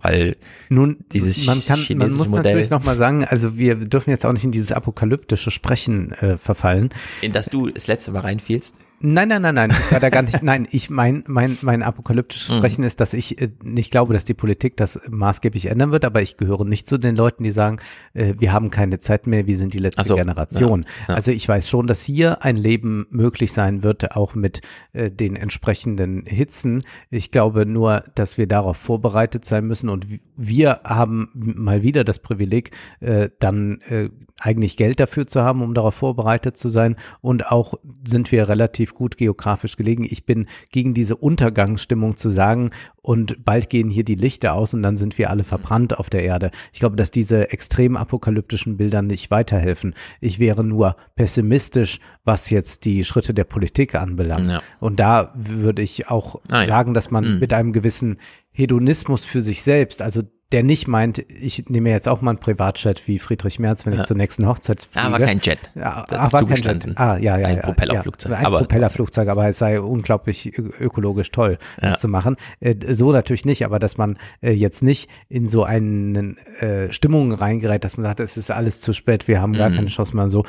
Weil 0.00 0.36
Nun, 0.68 1.04
dieses 1.12 1.46
man 1.46 1.58
kann, 1.64 1.80
man 1.96 2.12
muss 2.12 2.28
Modell, 2.28 2.52
natürlich 2.52 2.70
nochmal 2.70 2.96
sagen, 2.96 3.24
also 3.24 3.56
wir 3.56 3.76
dürfen 3.76 4.10
jetzt 4.10 4.26
auch 4.26 4.32
nicht 4.32 4.44
in 4.44 4.52
dieses 4.52 4.72
apokalyptische 4.72 5.50
Sprechen 5.50 6.12
äh, 6.12 6.36
verfallen. 6.36 6.90
in 7.22 7.32
das 7.32 7.46
du 7.46 7.70
das 7.70 7.86
letzte 7.86 8.12
Mal 8.12 8.20
reinfielst. 8.20 8.74
Nein, 9.00 9.28
nein, 9.28 9.42
nein, 9.42 9.54
nein, 9.54 9.70
ich 9.70 9.92
war 9.92 10.00
da 10.00 10.08
gar 10.08 10.22
nicht. 10.22 10.42
Nein, 10.42 10.66
ich 10.70 10.90
mein 10.90 11.22
mein 11.26 11.58
mein 11.62 11.82
apokalyptisches 11.82 12.48
Mhm. 12.48 12.58
Sprechen 12.58 12.84
ist, 12.84 13.00
dass 13.00 13.14
ich 13.14 13.40
äh, 13.40 13.50
nicht 13.62 13.90
glaube, 13.90 14.14
dass 14.14 14.24
die 14.24 14.34
Politik 14.34 14.76
das 14.76 15.00
maßgeblich 15.08 15.66
ändern 15.66 15.92
wird, 15.92 16.04
aber 16.04 16.22
ich 16.22 16.36
gehöre 16.36 16.64
nicht 16.64 16.88
zu 16.88 16.98
den 16.98 17.16
Leuten, 17.16 17.44
die 17.44 17.50
sagen, 17.50 17.78
äh, 18.14 18.34
wir 18.38 18.52
haben 18.52 18.70
keine 18.70 19.00
Zeit 19.00 19.26
mehr, 19.26 19.46
wir 19.46 19.56
sind 19.56 19.74
die 19.74 19.78
letzte 19.78 20.04
so, 20.04 20.16
Generation. 20.16 20.82
ja, 20.82 21.08
ja. 21.08 21.14
Also 21.14 21.30
ich 21.32 21.48
weiß 21.48 21.68
schon, 21.68 21.86
dass 21.86 22.02
hier 22.02 22.42
ein 22.44 22.56
Leben 22.56 23.06
möglich 23.10 23.52
sein 23.52 23.82
wird, 23.82 24.16
auch 24.16 24.34
mit 24.34 24.62
äh, 24.92 25.10
den 25.10 25.36
entsprechenden 25.36 26.24
Hitzen. 26.26 26.82
Ich 27.10 27.30
glaube 27.30 27.66
nur, 27.66 28.04
dass 28.14 28.38
wir 28.38 28.46
darauf 28.46 28.76
vorbereitet 28.76 29.44
sein 29.44 29.66
müssen 29.66 29.88
und 29.88 30.06
wir 30.36 30.80
haben 30.84 31.30
mal 31.34 31.82
wieder 31.82 32.04
das 32.04 32.18
Privileg, 32.18 32.70
äh, 33.00 33.30
dann 33.40 33.80
äh, 33.82 34.08
eigentlich 34.40 34.76
Geld 34.76 35.00
dafür 35.00 35.26
zu 35.26 35.42
haben, 35.42 35.62
um 35.62 35.72
darauf 35.72 35.94
vorbereitet 35.94 36.58
zu 36.58 36.68
sein. 36.68 36.96
Und 37.22 37.46
auch 37.50 37.74
sind 38.06 38.30
wir 38.32 38.48
relativ 38.48 38.94
gut 38.94 39.16
geografisch 39.16 39.76
gelegen. 39.76 40.04
Ich 40.04 40.26
bin 40.26 40.46
gegen 40.70 40.92
diese 40.94 41.16
Untergangsstimmung 41.16 42.16
zu 42.16 42.30
sagen, 42.30 42.70
und 43.00 43.44
bald 43.44 43.70
gehen 43.70 43.88
hier 43.88 44.02
die 44.02 44.16
Lichter 44.16 44.54
aus 44.54 44.74
und 44.74 44.82
dann 44.82 44.96
sind 44.96 45.16
wir 45.16 45.30
alle 45.30 45.44
verbrannt 45.44 45.96
auf 45.96 46.10
der 46.10 46.24
Erde. 46.24 46.50
Ich 46.72 46.80
glaube, 46.80 46.96
dass 46.96 47.12
diese 47.12 47.52
extrem 47.52 47.96
apokalyptischen 47.96 48.76
Bilder 48.76 49.00
nicht 49.00 49.30
weiterhelfen. 49.30 49.94
Ich 50.20 50.40
wäre 50.40 50.64
nur 50.64 50.96
pessimistisch, 51.14 52.00
was 52.24 52.50
jetzt 52.50 52.84
die 52.84 53.04
Schritte 53.04 53.32
der 53.32 53.44
Politik 53.44 53.94
anbelangt. 53.94 54.50
Ja. 54.50 54.60
Und 54.80 54.98
da 54.98 55.32
würde 55.36 55.82
ich 55.82 56.08
auch 56.10 56.40
Ah, 56.48 56.62
ja. 56.62 56.66
sagen, 56.66 56.94
dass 56.94 57.12
man 57.12 57.34
Mhm. 57.34 57.38
mit 57.38 57.52
einem 57.52 57.72
gewissen 57.72 58.18
Hedonismus 58.50 59.24
für 59.24 59.40
sich 59.40 59.62
selbst, 59.62 60.02
also 60.02 60.22
der 60.52 60.62
nicht 60.62 60.86
meint, 60.86 61.18
ich 61.28 61.64
nehme 61.68 61.90
jetzt 61.90 62.08
auch 62.08 62.20
mal 62.20 62.30
einen 62.30 62.38
Privatjet 62.38 63.08
wie 63.08 63.18
Friedrich 63.18 63.58
Merz, 63.58 63.84
wenn 63.84 63.94
Ja. 63.94 64.00
ich 64.02 64.06
zur 64.06 64.16
nächsten 64.16 64.46
Hochzeit 64.46 64.80
fliege. 64.80 65.04
Ah, 65.06 65.10
war 65.10 65.18
kein 65.18 65.40
Jet. 65.42 65.58
Ja, 65.74 66.04
war 66.08 66.30
kein 66.46 66.56
Jet. 66.56 66.86
Ah, 66.98 67.16
ja, 67.16 67.36
ja, 67.36 67.48
Ein 67.48 67.56
ja. 67.56 67.62
Propellerflugzeug, 67.62 68.30
Ja, 68.32 68.38
ein 68.38 68.46
aber 68.46 68.58
Propellerflugzeug, 68.58 69.28
aber 69.28 69.48
es 69.48 69.58
sei 69.58 69.80
unglaublich 69.80 70.56
ökologisch 70.56 71.32
toll, 71.32 71.58
Ja. 71.82 71.90
das 71.90 72.00
zu 72.00 72.06
machen. 72.08 72.36
Äh, 72.60 72.76
so 72.94 73.10
natürlich 73.10 73.44
nicht, 73.44 73.64
aber 73.64 73.80
dass 73.80 73.96
man 73.96 74.18
äh, 74.40 74.52
jetzt 74.52 74.84
nicht 74.84 75.10
in 75.28 75.48
so 75.48 75.64
eine 75.64 76.36
äh, 76.60 76.92
Stimmung 76.92 77.32
reingerät, 77.32 77.82
dass 77.82 77.96
man 77.96 78.04
sagt, 78.04 78.20
es 78.20 78.36
ist 78.36 78.52
alles 78.52 78.80
zu 78.80 78.92
spät, 78.92 79.26
wir 79.26 79.40
haben 79.42 79.52
gar 79.52 79.70
Mhm. 79.70 79.74
keine 79.76 79.88
Chance 79.88 80.14
mehr 80.14 80.24
und 80.26 80.30
so. 80.30 80.44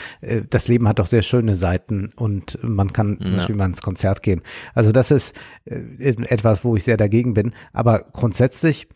Das 0.51 0.67
Leben 0.67 0.87
hat 0.87 0.99
doch 0.99 1.07
sehr 1.07 1.23
schöne 1.23 1.55
Seiten 1.55 2.11
und 2.15 2.59
man 2.61 2.93
kann 2.93 3.17
zum. 3.23 3.35
Beispiel 3.37 3.55
mal 3.55 3.65
ins 3.65 3.81
Konzert 3.81 4.21
gehen. 4.23 4.41
Also 4.75 4.91
das 4.91 5.09
ist 5.11 5.35
etwas, 5.65 6.63
wo 6.63 6.75
ich 6.75 6.83
sehr 6.83 6.97
dagegen 6.97 7.33
bin. 7.33 7.53
Aber 7.73 8.05
grundsätzlich 8.13 8.87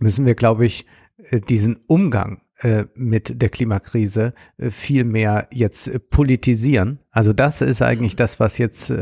müssen 0.00 0.26
wir, 0.26 0.34
glaube 0.34 0.66
ich, 0.66 0.86
äh, 1.30 1.40
diesen 1.40 1.78
Umgang 1.86 2.42
äh, 2.58 2.84
mit 2.94 3.40
der 3.40 3.48
Klimakrise 3.48 4.34
äh, 4.58 4.70
viel 4.70 5.04
mehr 5.04 5.48
jetzt 5.52 6.10
politisieren. 6.10 6.98
Also 7.10 7.32
das 7.32 7.60
ist 7.60 7.82
eigentlich 7.82 8.16
das, 8.16 8.40
was 8.40 8.58
jetzt 8.58 8.92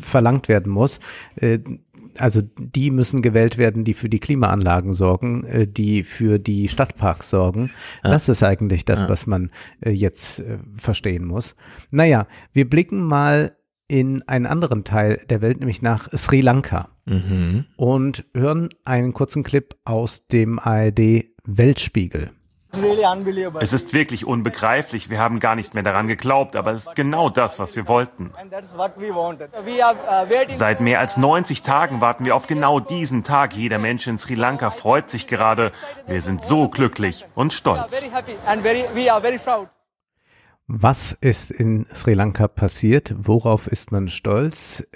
verlangt 0.00 0.48
werden 0.48 0.70
muss. 0.70 1.00
Also 2.18 2.42
die 2.58 2.90
müssen 2.90 3.22
gewählt 3.22 3.56
werden, 3.56 3.82
die 3.82 3.94
für 3.94 4.08
die 4.10 4.18
Klimaanlagen 4.18 4.92
sorgen, 4.92 5.66
die 5.72 6.02
für 6.02 6.38
die 6.38 6.68
Stadtparks 6.68 7.30
sorgen. 7.30 7.70
Das 8.02 8.28
ist 8.28 8.42
eigentlich 8.42 8.84
das, 8.84 9.08
was 9.08 9.26
man 9.26 9.50
jetzt 9.84 10.42
verstehen 10.76 11.24
muss. 11.24 11.56
Naja, 11.90 12.26
wir 12.52 12.68
blicken 12.68 13.02
mal 13.02 13.56
in 13.90 14.22
einen 14.28 14.46
anderen 14.46 14.84
Teil 14.84 15.20
der 15.28 15.40
Welt, 15.42 15.58
nämlich 15.58 15.82
nach 15.82 16.08
Sri 16.16 16.40
Lanka 16.40 16.88
Mhm. 17.06 17.64
und 17.76 18.24
hören 18.34 18.68
einen 18.84 19.12
kurzen 19.12 19.42
Clip 19.42 19.74
aus 19.84 20.26
dem 20.28 20.60
ARD 20.60 21.24
Weltspiegel. 21.44 22.30
Es 23.60 23.72
ist 23.72 23.92
wirklich 23.94 24.24
unbegreiflich. 24.24 25.10
Wir 25.10 25.18
haben 25.18 25.40
gar 25.40 25.56
nicht 25.56 25.74
mehr 25.74 25.82
daran 25.82 26.06
geglaubt, 26.06 26.54
aber 26.54 26.70
es 26.70 26.84
ist 26.86 26.94
genau 26.94 27.28
das, 27.28 27.58
was 27.58 27.74
wir 27.74 27.88
wollten. 27.88 28.30
Seit 30.52 30.80
mehr 30.80 31.00
als 31.00 31.16
90 31.16 31.62
Tagen 31.64 32.00
warten 32.00 32.24
wir 32.24 32.36
auf 32.36 32.46
genau 32.46 32.78
diesen 32.78 33.24
Tag. 33.24 33.54
Jeder 33.54 33.78
Mensch 33.78 34.06
in 34.06 34.18
Sri 34.18 34.34
Lanka 34.36 34.70
freut 34.70 35.10
sich 35.10 35.26
gerade. 35.26 35.72
Wir 36.06 36.22
sind 36.22 36.44
so 36.44 36.68
glücklich 36.68 37.26
und 37.34 37.52
stolz. 37.52 38.06
Was 40.72 41.16
ist 41.20 41.50
in 41.50 41.84
Sri 41.92 42.14
Lanka 42.14 42.46
passiert? 42.46 43.12
Worauf 43.18 43.66
ist 43.66 43.90
man 43.90 44.08
stolz? 44.08 44.86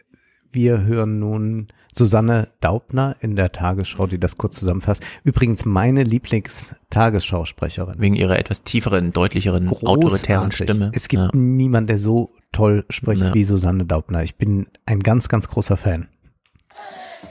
Wir 0.53 0.85
hören 0.85 1.19
nun 1.19 1.67
Susanne 1.93 2.47
Daubner 2.61 3.17
in 3.19 3.35
der 3.35 3.51
Tagesschau, 3.51 4.07
die 4.07 4.21
das 4.21 4.39
kurz 4.39 4.55
zusammenfasst. 4.57 5.05
Übrigens 5.25 5.65
meine 5.65 6.05
Lieblingstagesschausprecherin. 6.05 7.97
Wegen 7.99 8.15
ihrer 8.15 8.39
etwas 8.39 8.63
tieferen, 8.63 9.13
deutlicheren, 9.13 9.69
autoritären 9.69 10.51
Großartig. 10.51 10.55
Stimme. 10.55 10.93
Es 10.95 11.09
gibt 11.09 11.23
Ja. 11.25 11.31
niemanden, 11.35 11.89
der 11.89 11.99
so 11.99 12.31
toll 12.53 12.85
spricht 12.89 13.23
Ja. 13.23 13.35
wie 13.35 13.43
Susanne 13.43 13.85
Daubner. 13.85 14.23
Ich 14.23 14.37
bin 14.37 14.69
ein 14.87 15.01
ganz, 15.01 15.29
ganz 15.29 15.49
großer 15.49 15.77
Fan. 15.77 16.07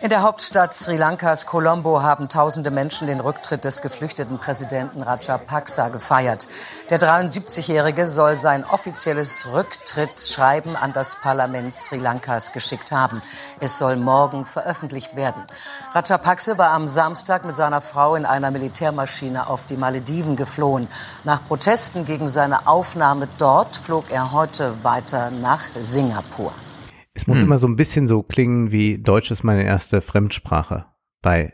In 0.01 0.09
der 0.09 0.21
Hauptstadt 0.21 0.73
Sri 0.73 0.97
Lankas 0.97 1.45
Colombo 1.45 2.01
haben 2.01 2.27
tausende 2.27 2.71
Menschen 2.71 3.07
den 3.07 3.19
Rücktritt 3.19 3.63
des 3.63 3.81
geflüchteten 3.81 4.37
Präsidenten 4.37 5.01
Rajapaksa 5.01 5.89
gefeiert. 5.89 6.47
Der 6.89 6.99
73-Jährige 6.99 8.07
soll 8.07 8.35
sein 8.35 8.65
offizielles 8.65 9.47
Rücktrittsschreiben 9.53 10.75
an 10.75 10.93
das 10.93 11.15
Parlament 11.21 11.73
Sri 11.73 11.97
Lankas 11.97 12.51
geschickt 12.51 12.91
haben. 12.91 13.21
Es 13.59 13.77
soll 13.77 13.95
morgen 13.95 14.45
veröffentlicht 14.45 15.15
werden. 15.15 15.43
Rajapaksa 15.91 16.57
war 16.57 16.71
am 16.71 16.87
Samstag 16.87 17.45
mit 17.45 17.55
seiner 17.55 17.81
Frau 17.81 18.15
in 18.15 18.25
einer 18.25 18.51
Militärmaschine 18.51 19.47
auf 19.47 19.65
die 19.65 19.77
Malediven 19.77 20.35
geflohen. 20.35 20.87
Nach 21.23 21.43
Protesten 21.45 22.05
gegen 22.05 22.29
seine 22.29 22.67
Aufnahme 22.67 23.27
dort 23.37 23.75
flog 23.75 24.09
er 24.09 24.31
heute 24.31 24.83
weiter 24.83 25.31
nach 25.31 25.61
Singapur. 25.79 26.53
Es 27.13 27.27
muss 27.27 27.37
Hm. 27.39 27.45
immer 27.45 27.57
so 27.57 27.67
ein 27.67 27.75
bisschen 27.75 28.07
so 28.07 28.23
klingen 28.23 28.71
wie 28.71 28.97
Deutsch 28.97 29.29
ist 29.31 29.43
meine 29.43 29.63
erste 29.63 30.01
Fremdsprache 30.01 30.85
bei 31.21 31.53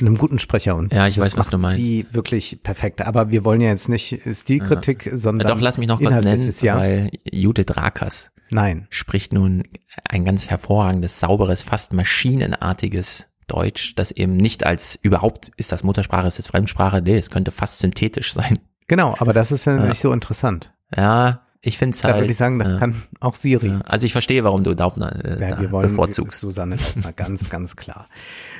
einem 0.00 0.16
guten 0.18 0.38
Sprecher 0.38 0.76
und 0.76 0.92
Ja, 0.92 1.06
ich 1.06 1.18
weiß, 1.18 1.36
was 1.36 1.48
du 1.48 1.58
meinst. 1.58 1.76
Sie 1.78 2.06
wirklich 2.12 2.62
perfekt. 2.62 3.02
Aber 3.02 3.30
wir 3.30 3.44
wollen 3.44 3.60
ja 3.60 3.68
jetzt 3.68 3.88
nicht 3.88 4.20
Stilkritik, 4.32 5.06
Ja. 5.06 5.16
sondern 5.16 5.48
Ja, 5.48 5.54
doch, 5.54 5.60
lass 5.60 5.78
mich 5.78 5.88
noch 5.88 5.98
kurz 6.00 6.20
nennen, 6.24 6.50
ja. 6.62 6.76
weil 6.78 7.10
Judith 7.30 7.76
Rakers 7.76 8.30
Nein. 8.50 8.86
spricht 8.90 9.32
nun 9.32 9.62
ein 10.08 10.24
ganz 10.24 10.48
hervorragendes, 10.48 11.20
sauberes, 11.20 11.62
fast 11.62 11.92
maschinenartiges 11.92 13.26
Deutsch, 13.46 13.94
das 13.96 14.12
eben 14.12 14.36
nicht 14.36 14.64
als 14.64 14.98
überhaupt 15.02 15.50
ist 15.56 15.72
das 15.72 15.82
Muttersprache, 15.82 16.26
ist 16.28 16.38
das 16.38 16.46
Fremdsprache, 16.46 17.02
nee, 17.02 17.18
es 17.18 17.30
könnte 17.30 17.50
fast 17.50 17.80
synthetisch 17.80 18.32
sein. 18.32 18.58
Genau, 18.86 19.14
aber 19.18 19.32
das 19.32 19.52
ist 19.52 19.66
ja 19.66 19.76
Ja. 19.76 19.86
nicht 19.86 20.00
so 20.00 20.12
interessant. 20.12 20.72
Ja, 20.96 21.42
ich 21.62 21.76
finde 21.78 21.94
es 21.94 22.00
Da 22.00 22.08
halt. 22.08 22.20
würde 22.22 22.30
ich 22.32 22.36
sagen, 22.38 22.58
das 22.58 22.68
ja. 22.72 22.78
kann 22.78 22.94
auch 23.20 23.36
Siri. 23.36 23.68
Ja, 23.68 23.80
Also 23.86 24.06
ich 24.06 24.12
verstehe, 24.12 24.44
warum 24.44 24.64
du 24.64 24.74
Daubner 24.74 25.24
äh, 25.24 25.40
Ja, 25.40 25.56
da 25.62 25.70
wollen 25.70 25.90
bevorzugst. 25.90 26.38
Susanne 26.40 26.76
Daubner, 26.76 27.12
ganz, 27.12 27.48
ganz 27.50 27.76
klar. 27.76 28.08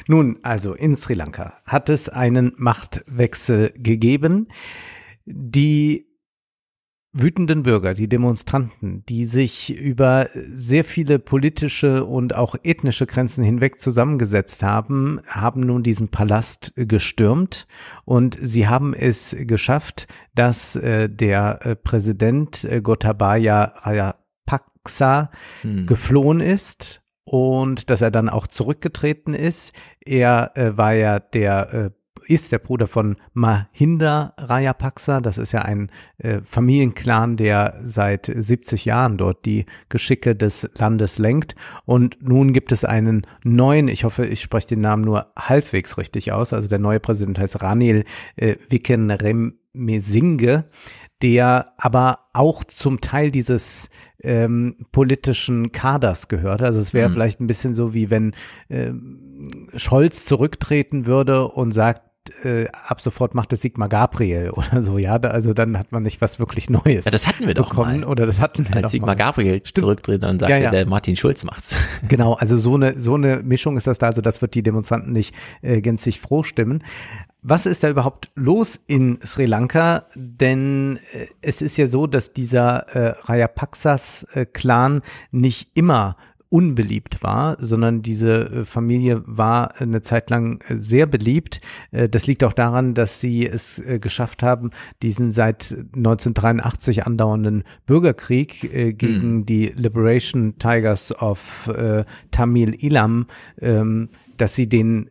Nun, 0.06 0.38
also 0.42 0.74
in 0.74 0.96
Sri 0.96 1.14
Lanka 1.14 1.54
hat 1.66 1.88
es 1.88 2.08
einen 2.08 2.52
Machtwechsel 2.56 3.72
gegeben. 3.76 4.48
Die 5.24 6.09
wütenden 7.12 7.64
Bürger, 7.64 7.94
die 7.94 8.08
Demonstranten, 8.08 9.04
die 9.08 9.24
sich 9.24 9.76
über 9.76 10.28
sehr 10.32 10.84
viele 10.84 11.18
politische 11.18 12.04
und 12.04 12.34
auch 12.34 12.54
ethnische 12.62 13.06
Grenzen 13.06 13.42
hinweg 13.42 13.80
zusammengesetzt 13.80 14.62
haben, 14.62 15.20
haben 15.26 15.60
nun 15.60 15.82
diesen 15.82 16.08
Palast 16.08 16.72
gestürmt 16.76 17.66
und 18.04 18.38
sie 18.40 18.68
haben 18.68 18.94
es 18.94 19.34
geschafft, 19.40 20.06
dass 20.34 20.76
äh, 20.76 21.08
der 21.08 21.66
äh, 21.66 21.76
Präsident 21.76 22.64
äh, 22.64 22.80
Gotabaya 22.80 23.74
Rajapaksa 23.82 24.20
Hm. 25.62 25.86
geflohen 25.86 26.40
ist 26.40 27.02
und 27.24 27.90
dass 27.90 28.00
er 28.00 28.10
dann 28.10 28.28
auch 28.28 28.46
zurückgetreten 28.46 29.34
ist. 29.34 29.72
Er 30.04 30.56
äh, 30.56 30.76
war 30.76 30.94
ja 30.94 31.20
der 31.20 31.74
äh, 31.74 31.90
ist 32.30 32.52
der 32.52 32.60
Bruder 32.60 32.86
von 32.86 33.16
Mahinda 33.34 34.34
Rajapaksa. 34.38 35.20
Das 35.20 35.36
ist 35.36 35.50
ja 35.50 35.62
ein 35.62 35.90
äh, 36.18 36.40
Familienclan, 36.42 37.36
der 37.36 37.80
seit 37.82 38.30
70 38.32 38.84
Jahren 38.84 39.18
dort 39.18 39.44
die 39.44 39.66
Geschicke 39.88 40.36
des 40.36 40.70
Landes 40.78 41.18
lenkt. 41.18 41.56
Und 41.86 42.18
nun 42.22 42.52
gibt 42.52 42.70
es 42.70 42.84
einen 42.84 43.26
neuen, 43.42 43.88
ich 43.88 44.04
hoffe, 44.04 44.24
ich 44.26 44.40
spreche 44.40 44.68
den 44.68 44.80
Namen 44.80 45.02
nur 45.04 45.32
halbwegs 45.36 45.98
richtig 45.98 46.30
aus. 46.30 46.52
Also 46.52 46.68
der 46.68 46.78
neue 46.78 47.00
Präsident 47.00 47.38
heißt 47.38 47.60
Ranil 47.62 48.04
äh, 48.36 48.54
Wickremesinghe, 48.68 50.64
der 51.22 51.72
aber 51.78 52.20
auch 52.32 52.62
zum 52.64 53.00
Teil 53.00 53.30
dieses 53.30 53.90
ähm, 54.22 54.76
politischen 54.92 55.72
Kaders 55.72 56.28
gehört. 56.28 56.62
Also 56.62 56.78
es 56.78 56.94
wäre 56.94 57.08
Mhm. 57.08 57.12
vielleicht 57.14 57.40
ein 57.40 57.46
bisschen 57.46 57.74
so, 57.74 57.92
wie 57.92 58.08
wenn 58.10 58.34
ähm, 58.68 59.48
Scholz 59.74 60.24
zurücktreten 60.24 61.06
würde 61.06 61.48
und 61.48 61.72
sagt, 61.72 62.02
äh, 62.44 62.66
ab 62.72 63.00
sofort 63.00 63.34
macht 63.34 63.52
es 63.52 63.62
Sigmar 63.62 63.88
Gabriel 63.88 64.50
oder 64.54 64.82
so, 64.82 64.98
ja, 64.98 65.18
da, 65.18 65.28
also 65.28 65.52
dann 65.52 65.78
hat 65.78 65.92
man 65.92 66.02
nicht 66.02 66.20
was 66.20 66.38
wirklich 66.38 66.70
Neues. 66.70 67.04
Ja, 67.04 67.10
das 67.10 67.26
hatten 67.26 67.46
wir 67.46 67.54
doch 67.54 67.70
bekommen, 67.70 68.00
mal. 68.00 68.08
Oder 68.08 68.26
das 68.26 68.40
hatten 68.40 68.68
wir 68.68 68.76
Als 68.76 68.84
doch 68.84 68.90
Sigmar 68.90 69.10
mal. 69.10 69.16
Gabriel 69.16 69.62
zurücktritt, 69.62 70.22
dann 70.22 70.38
sagt 70.38 70.50
Ja, 70.50 70.58
ja. 70.58 70.70
der 70.70 70.86
Martin 70.86 71.16
Schulz 71.16 71.44
macht's. 71.44 71.76
Genau, 72.08 72.34
also 72.34 72.56
so 72.58 72.74
eine 72.74 72.98
so 72.98 73.14
eine 73.14 73.42
Mischung 73.42 73.76
ist 73.76 73.86
das 73.86 73.98
da, 73.98 74.06
also 74.06 74.20
das 74.20 74.42
wird 74.42 74.54
die 74.54 74.62
Demonstranten 74.62 75.12
nicht 75.12 75.34
äh, 75.62 75.80
gänzlich 75.80 76.20
froh 76.20 76.42
stimmen. 76.42 76.82
Was 77.42 77.66
ist 77.66 77.82
da 77.84 77.88
überhaupt 77.88 78.30
los 78.34 78.80
in 78.86 79.18
Sri 79.24 79.46
Lanka? 79.46 80.04
Denn 80.14 80.98
äh, 81.12 81.26
es 81.40 81.62
ist 81.62 81.76
ja 81.76 81.86
so, 81.86 82.06
dass 82.06 82.32
dieser 82.32 82.88
äh, 82.94 83.14
Rajapaksas-Clan 83.22 85.02
nicht 85.30 85.70
immer 85.74 86.16
unbeliebt 86.50 87.22
war, 87.22 87.56
sondern 87.60 88.02
diese 88.02 88.32
äh, 88.32 88.64
Familie 88.64 89.22
war 89.24 89.80
eine 89.80 90.02
Zeit 90.02 90.30
lang 90.30 90.60
äh, 90.68 90.76
sehr 90.76 91.06
beliebt. 91.06 91.60
Äh, 91.92 92.08
Das 92.08 92.26
liegt 92.26 92.44
auch 92.44 92.52
daran, 92.52 92.92
dass 92.92 93.20
sie 93.20 93.46
es 93.46 93.82
geschafft 94.00 94.42
haben, 94.42 94.70
diesen 95.02 95.30
seit 95.32 95.76
1983 95.94 97.06
andauernden 97.06 97.62
Bürgerkrieg 97.86 98.98
gegen 98.98 99.46
die 99.46 99.66
Liberation 99.68 100.58
Tigers 100.58 101.16
of 101.20 101.70
Tamil 102.30 102.74
Ilam, 102.84 103.26
ähm, 103.60 104.08
dass 104.36 104.54
sie 104.54 104.68
den 104.68 105.10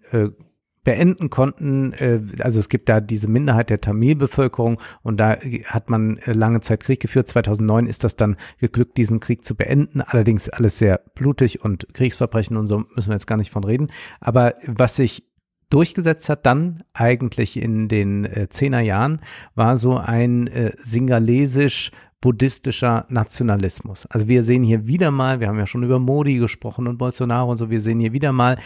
beenden 0.89 1.29
konnten. 1.29 1.93
Äh, 1.93 2.21
Also 2.41 2.59
es 2.59 2.67
gibt 2.67 2.89
da 2.89 2.99
diese 2.99 3.27
Minderheit 3.27 3.69
der 3.69 3.79
Tamil-Bevölkerung 3.79 4.81
und 5.03 5.19
da 5.19 5.37
hat 5.65 5.91
man 5.91 6.17
äh, 6.17 6.33
lange 6.33 6.61
Zeit 6.61 6.79
Krieg 6.79 6.99
geführt. 6.99 7.27
2009 7.27 7.85
ist 7.85 8.03
das 8.03 8.15
dann 8.15 8.37
geglückt, 8.57 8.97
diesen 8.97 9.19
Krieg 9.19 9.45
zu 9.45 9.53
beenden. 9.53 10.01
Allerdings 10.01 10.49
alles 10.49 10.79
sehr 10.79 10.99
blutig 11.13 11.63
und 11.63 11.93
Kriegsverbrechen 11.93 12.57
und 12.57 12.65
so 12.65 12.85
müssen 12.95 13.09
wir 13.09 13.13
jetzt 13.13 13.27
gar 13.27 13.37
nicht 13.37 13.51
von 13.51 13.63
reden. 13.63 13.91
Aber 14.19 14.55
was 14.65 14.95
sich 14.95 15.27
durchgesetzt 15.69 16.27
hat 16.27 16.47
dann 16.47 16.83
eigentlich 16.93 17.61
in 17.61 17.87
den 17.87 18.25
äh, 18.25 18.49
zehner 18.49 18.79
Jahren 18.79 19.21
war 19.53 19.77
so 19.77 19.95
ein 19.95 20.47
äh, 20.47 20.71
singalesisch 20.75 21.91
buddhistischer 22.19 23.05
Nationalismus. 23.09 24.07
Also 24.07 24.27
wir 24.27 24.41
sehen 24.41 24.63
hier 24.63 24.87
wieder 24.87 25.11
mal, 25.11 25.39
wir 25.39 25.49
haben 25.49 25.59
ja 25.59 25.67
schon 25.67 25.83
über 25.83 25.99
Modi 25.99 26.39
gesprochen 26.39 26.87
und 26.87 26.97
Bolsonaro 26.97 27.51
und 27.51 27.57
so, 27.57 27.69
wir 27.69 27.79
sehen 27.79 27.99
hier 27.99 28.11
wieder 28.11 28.33
mal 28.33 28.57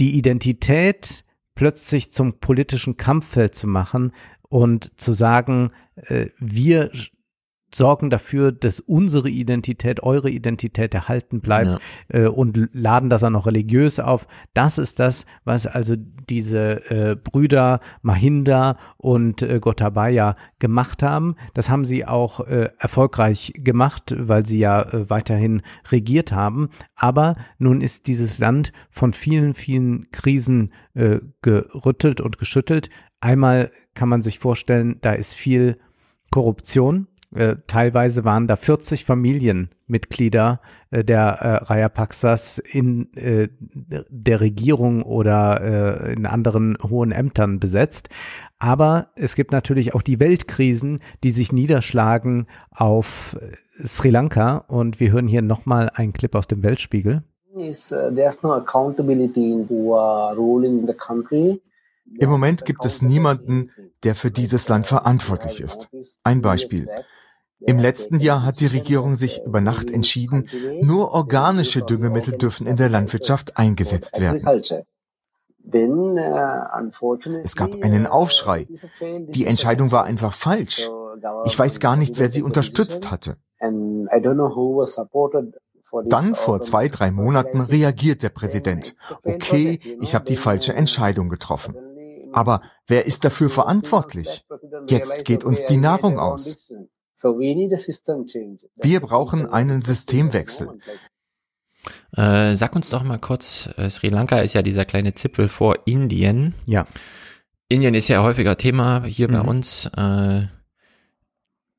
die 0.00 0.16
Identität 0.16 1.24
plötzlich 1.54 2.10
zum 2.10 2.40
politischen 2.40 2.96
Kampffeld 2.96 3.54
zu 3.54 3.66
machen 3.66 4.12
und 4.48 4.98
zu 4.98 5.12
sagen, 5.12 5.70
äh, 5.96 6.28
wir 6.38 6.90
sorgen 7.74 8.10
dafür, 8.10 8.52
dass 8.52 8.80
unsere 8.80 9.28
Identität, 9.28 10.02
eure 10.02 10.30
Identität 10.30 10.94
erhalten 10.94 11.40
bleibt 11.40 11.78
äh, 12.08 12.26
und 12.26 12.68
laden 12.72 13.10
das 13.10 13.22
auch 13.22 13.30
noch 13.30 13.46
religiös 13.46 14.00
auf. 14.00 14.26
Das 14.54 14.78
ist 14.78 14.98
das, 14.98 15.26
was 15.44 15.66
also 15.66 15.96
diese 15.96 16.90
äh, 16.90 17.16
Brüder 17.16 17.80
Mahinda 18.02 18.76
und 18.96 19.42
äh, 19.42 19.60
Gotabaya 19.60 20.36
gemacht 20.58 21.02
haben. 21.02 21.36
Das 21.54 21.70
haben 21.70 21.84
sie 21.84 22.06
auch 22.06 22.40
äh, 22.40 22.70
erfolgreich 22.78 23.52
gemacht, 23.56 24.14
weil 24.16 24.46
sie 24.46 24.58
ja 24.58 24.82
äh, 24.82 25.10
weiterhin 25.10 25.62
regiert 25.90 26.32
haben. 26.32 26.70
Aber 26.96 27.36
nun 27.58 27.80
ist 27.80 28.06
dieses 28.06 28.38
Land 28.38 28.72
von 28.90 29.12
vielen, 29.12 29.54
vielen 29.54 30.10
Krisen 30.10 30.72
äh, 30.94 31.18
gerüttelt 31.42 32.20
und 32.20 32.38
geschüttelt. 32.38 32.90
Einmal 33.20 33.70
kann 33.94 34.08
man 34.08 34.22
sich 34.22 34.38
vorstellen, 34.38 34.98
da 35.02 35.12
ist 35.12 35.34
viel 35.34 35.78
Korruption. 36.30 37.06
Äh, 37.34 37.56
teilweise 37.66 38.24
waren 38.24 38.48
da 38.48 38.56
40 38.56 39.04
Familienmitglieder 39.04 40.60
äh, 40.90 41.04
der 41.04 41.20
äh, 41.20 41.64
Rajapaksas 41.64 42.58
in 42.58 43.12
äh, 43.14 43.48
der 43.60 44.40
Regierung 44.40 45.02
oder 45.02 46.08
äh, 46.08 46.12
in 46.12 46.26
anderen 46.26 46.76
hohen 46.82 47.12
Ämtern 47.12 47.60
besetzt. 47.60 48.08
Aber 48.58 49.10
es 49.14 49.36
gibt 49.36 49.52
natürlich 49.52 49.94
auch 49.94 50.02
die 50.02 50.18
Weltkrisen, 50.18 50.98
die 51.22 51.30
sich 51.30 51.52
niederschlagen 51.52 52.46
auf 52.70 53.36
äh, 53.40 53.86
Sri 53.86 54.10
Lanka. 54.10 54.64
Und 54.66 54.98
wir 54.98 55.12
hören 55.12 55.28
hier 55.28 55.42
nochmal 55.42 55.90
einen 55.94 56.12
Clip 56.12 56.34
aus 56.34 56.48
dem 56.48 56.62
Weltspiegel. 56.62 57.22
is 57.56 57.92
uh, 57.92 58.10
there's 58.14 58.42
no 58.42 58.52
accountability 58.52 59.52
in 59.52 59.66
who 59.68 59.94
are 59.94 60.34
ruling 60.36 60.86
the 60.86 60.94
country. 60.94 61.60
Im 62.18 62.28
Moment 62.28 62.64
gibt 62.64 62.84
es 62.84 63.02
niemanden, 63.02 63.70
der 64.02 64.16
für 64.16 64.32
dieses 64.32 64.68
Land 64.68 64.88
verantwortlich 64.88 65.60
ist. 65.60 65.88
Ein 66.24 66.40
Beispiel. 66.40 66.88
Im 67.60 67.78
letzten 67.78 68.20
Jahr 68.20 68.44
hat 68.44 68.60
die 68.60 68.66
Regierung 68.66 69.16
sich 69.16 69.42
über 69.44 69.60
Nacht 69.60 69.90
entschieden, 69.90 70.48
nur 70.80 71.12
organische 71.12 71.82
Düngemittel 71.82 72.36
dürfen 72.36 72.66
in 72.66 72.76
der 72.76 72.88
Landwirtschaft 72.88 73.56
eingesetzt 73.56 74.20
werden. 74.20 74.42
Unfortunately, 75.62 77.42
Es 77.44 77.54
gab 77.54 77.82
einen 77.82 78.06
Aufschrei. 78.06 78.66
Die 79.00 79.46
Entscheidung 79.46 79.92
war 79.92 80.04
einfach 80.04 80.32
falsch. 80.32 80.90
Ich 81.44 81.58
weiß 81.58 81.80
gar 81.80 81.96
nicht, 81.96 82.18
wer 82.18 82.30
sie 82.30 82.42
unterstützt 82.42 83.10
hatte. 83.10 83.36
Dann 86.04 86.34
vor 86.34 86.60
zwei, 86.62 86.88
drei 86.88 87.10
Monaten 87.10 87.60
reagiert 87.60 88.22
der 88.22 88.28
Präsident. 88.30 88.94
Okay, 89.22 89.80
ich 90.00 90.14
habe 90.14 90.24
die 90.24 90.36
falsche 90.36 90.72
Entscheidung 90.72 91.28
getroffen. 91.28 91.76
Aber 92.32 92.62
wer 92.86 93.06
ist 93.06 93.24
dafür 93.24 93.50
verantwortlich? 93.50 94.46
Jetzt 94.88 95.24
geht 95.24 95.44
uns 95.44 95.64
die 95.66 95.78
Nahrung 95.78 96.18
aus. 96.18 96.72
So 97.22 97.38
we 97.38 97.54
need 97.54 97.70
a 97.74 97.76
system 97.76 98.24
change. 98.26 98.66
Wir 98.82 99.00
brauchen 99.00 99.44
einen 99.46 99.82
Systemwechsel. 99.82 100.78
Äh, 102.16 102.56
sag 102.56 102.74
uns 102.74 102.88
doch 102.88 103.02
mal 103.04 103.18
kurz, 103.18 103.68
äh, 103.76 103.90
Sri 103.90 104.08
Lanka 104.08 104.38
ist 104.40 104.54
ja 104.54 104.62
dieser 104.62 104.86
kleine 104.86 105.12
Zipfel 105.14 105.48
vor 105.48 105.80
Indien. 105.84 106.54
Ja. 106.64 106.86
Indien 107.68 107.92
ist 107.92 108.08
ja 108.08 108.22
häufiger 108.22 108.56
Thema 108.56 109.04
hier 109.04 109.28
bei 109.28 109.42
Mhm. 109.42 109.48
uns. 109.48 109.86
Äh, 109.94 110.46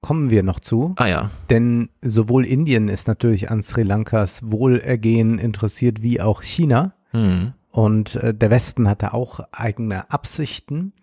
Kommen 0.03 0.29
wir 0.29 0.43
noch 0.43 0.59
zu. 0.59 0.93
ah 0.97 1.07
ja. 1.07 1.31
Denn 1.49 1.89
sowohl 2.01 2.45
Indien 2.45 2.87
ist 2.87 3.07
natürlich 3.07 3.49
an 3.51 3.63
Sri 3.63 3.81
Lankas 3.83 4.41
Wohlergehen 4.51 5.39
interessiert, 5.39 6.01
wie 6.03 6.21
auch 6.21 6.41
China. 6.43 6.93
Hm. 7.11 7.53
Und 7.71 8.15
äh, 8.15 8.33
der 8.33 8.49
Westen 8.51 8.87
hatte 8.87 9.13
auch 9.13 9.39
eigene 9.51 10.09
Absichten. 10.11 10.93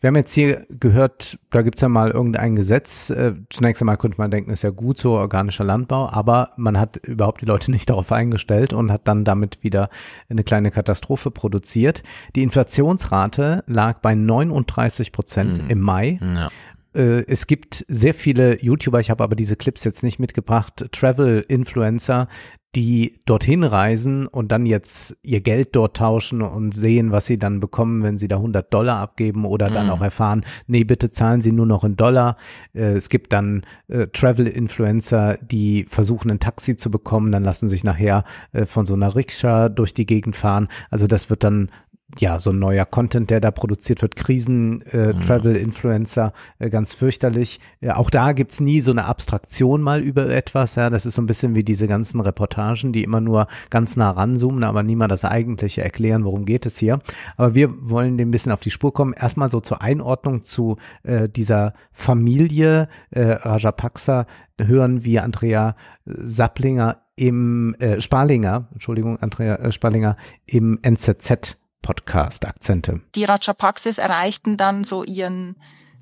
Wir 0.00 0.08
haben 0.08 0.16
jetzt 0.16 0.32
hier 0.32 0.64
gehört, 0.70 1.40
da 1.50 1.62
gibt's 1.62 1.80
ja 1.80 1.88
mal 1.88 2.12
irgendein 2.12 2.54
Gesetz. 2.54 3.10
Äh, 3.10 3.34
zunächst 3.50 3.82
einmal 3.82 3.96
könnte 3.96 4.18
man 4.18 4.30
denken, 4.30 4.52
ist 4.52 4.62
ja 4.62 4.70
gut 4.70 4.96
so, 4.96 5.14
organischer 5.14 5.64
Landbau, 5.64 6.08
aber 6.08 6.50
man 6.56 6.78
hat 6.78 6.98
überhaupt 6.98 7.40
die 7.40 7.46
Leute 7.46 7.70
nicht 7.72 7.90
darauf 7.90 8.12
eingestellt 8.12 8.72
und 8.72 8.92
hat 8.92 9.08
dann 9.08 9.24
damit 9.24 9.64
wieder 9.64 9.90
eine 10.28 10.44
kleine 10.44 10.70
Katastrophe 10.70 11.32
produziert. 11.32 12.04
Die 12.36 12.44
Inflationsrate 12.44 13.64
lag 13.66 13.98
bei 13.98 14.14
39 14.14 15.10
Prozent 15.10 15.62
im 15.68 15.80
Mai. 15.80 16.20
Ja. 16.22 16.48
Äh, 16.94 17.24
es 17.26 17.46
gibt 17.46 17.84
sehr 17.88 18.14
viele 18.14 18.62
YouTuber, 18.62 19.00
ich 19.00 19.10
habe 19.10 19.24
aber 19.24 19.36
diese 19.36 19.56
Clips 19.56 19.84
jetzt 19.84 20.02
nicht 20.02 20.18
mitgebracht, 20.18 20.86
Travel-Influencer, 20.92 22.28
die 22.76 23.20
dorthin 23.24 23.64
reisen 23.64 24.26
und 24.26 24.52
dann 24.52 24.66
jetzt 24.66 25.16
ihr 25.22 25.40
Geld 25.40 25.70
dort 25.74 25.96
tauschen 25.96 26.42
und 26.42 26.72
sehen, 26.74 27.12
was 27.12 27.24
sie 27.26 27.38
dann 27.38 27.60
bekommen, 27.60 28.02
wenn 28.02 28.18
sie 28.18 28.28
da 28.28 28.36
100 28.36 28.72
Dollar 28.72 29.00
abgeben 29.00 29.46
oder 29.46 29.70
dann 29.70 29.86
Mhm. 29.86 29.92
auch 29.92 30.02
erfahren, 30.02 30.44
nee, 30.66 30.84
bitte 30.84 31.08
zahlen 31.10 31.40
sie 31.40 31.52
nur 31.52 31.64
noch 31.66 31.82
in 31.82 31.96
Dollar. 31.96 32.36
Äh, 32.74 32.92
Es 32.98 33.08
gibt 33.08 33.32
dann 33.32 33.62
äh, 33.88 34.06
Travel-Influencer, 34.08 35.38
die 35.42 35.86
versuchen, 35.88 36.30
ein 36.30 36.40
Taxi 36.40 36.76
zu 36.76 36.90
bekommen, 36.90 37.32
dann 37.32 37.44
lassen 37.44 37.68
sich 37.68 37.84
nachher 37.84 38.24
äh, 38.52 38.66
von 38.66 38.86
so 38.86 38.94
einer 38.94 39.14
Rikscha 39.14 39.68
durch 39.68 39.94
die 39.94 40.06
Gegend 40.06 40.36
fahren. 40.36 40.68
Also 40.90 41.06
das 41.06 41.30
wird 41.30 41.44
dann 41.44 41.70
ja, 42.16 42.38
so 42.38 42.50
ein 42.50 42.58
neuer 42.58 42.86
Content, 42.86 43.28
der 43.28 43.40
da 43.40 43.50
produziert 43.50 44.00
wird, 44.00 44.16
Krisen, 44.16 44.80
äh, 44.82 45.12
Mhm. 45.12 46.32
Äh, 46.58 46.70
ganz 46.70 46.94
fürchterlich. 46.94 47.60
Ja, 47.80 47.96
auch 47.96 48.08
da 48.08 48.32
gibt's 48.32 48.60
nie 48.60 48.80
so 48.80 48.92
eine 48.92 49.04
Abstraktion 49.04 49.82
mal 49.82 50.00
über 50.00 50.30
etwas, 50.30 50.76
ja, 50.76 50.88
das 50.88 51.04
ist 51.04 51.14
so 51.14 51.22
ein 51.22 51.26
bisschen 51.26 51.54
wie 51.54 51.64
diese 51.64 51.86
ganzen 51.86 52.20
Reportagen, 52.20 52.92
die 52.92 53.04
immer 53.04 53.20
nur 53.20 53.46
ganz 53.68 53.96
nah 53.96 54.10
ranzoomen, 54.10 54.64
aber 54.64 54.82
niemand 54.82 55.12
das 55.12 55.24
Eigentliche 55.26 55.82
erklären, 55.82 56.24
worum 56.24 56.46
geht 56.46 56.64
es 56.64 56.78
hier. 56.78 57.00
Aber 57.36 57.54
wir 57.54 57.70
wollen 57.90 58.16
dem 58.16 58.28
ein 58.28 58.30
bisschen 58.30 58.52
auf 58.52 58.60
die 58.60 58.70
Spur 58.70 58.94
kommen. 58.94 59.12
Erstmal 59.12 59.50
so 59.50 59.60
zur 59.60 59.82
Einordnung 59.82 60.42
zu 60.42 60.76
äh, 61.02 61.28
dieser 61.28 61.74
Familie 61.92 62.88
äh, 63.10 63.22
Rajapaksa 63.22 64.26
hören 64.58 65.04
wir 65.04 65.24
Andrea 65.24 65.76
Sapplinger 66.06 67.02
im 67.16 67.74
äh, 67.80 68.00
Sparlinger, 68.00 68.68
Entschuldigung, 68.72 69.18
Andrea 69.18 69.56
äh, 69.56 69.72
Sparlinger 69.72 70.16
im 70.46 70.78
NZZ 70.82 71.56
Podcast 71.82 72.46
Akzente. 72.46 73.00
Die 73.14 73.24
Rajapaxes 73.24 73.98
erreichten 73.98 74.56
dann 74.56 74.84
so 74.84 75.04
ihren 75.04 75.56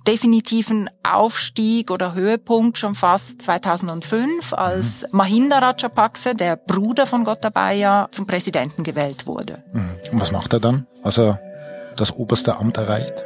definitiven 0.07 0.89
Aufstieg 1.03 1.91
oder 1.91 2.15
Höhepunkt 2.15 2.79
schon 2.79 2.95
fast 2.95 3.43
2005, 3.43 4.53
als 4.53 5.05
Mahinda 5.11 5.59
Rajapakse, 5.59 6.35
der 6.35 6.57
Bruder 6.57 7.07
von 7.07 7.25
Gotabaya, 7.25 8.09
zum 8.13 8.27
Präsidenten 8.27 8.85
gewählt 8.85 9.27
wurde. 9.27 9.65
Mhm. 9.73 9.97
Und 10.13 10.21
was 10.21 10.33
macht 10.33 10.53
er 10.53 10.61
dann, 10.61 10.87
als 11.03 11.19
er 11.19 11.41
das 11.97 12.13
oberste 12.13 12.57
Amt 12.57 12.77
erreicht? 12.77 13.25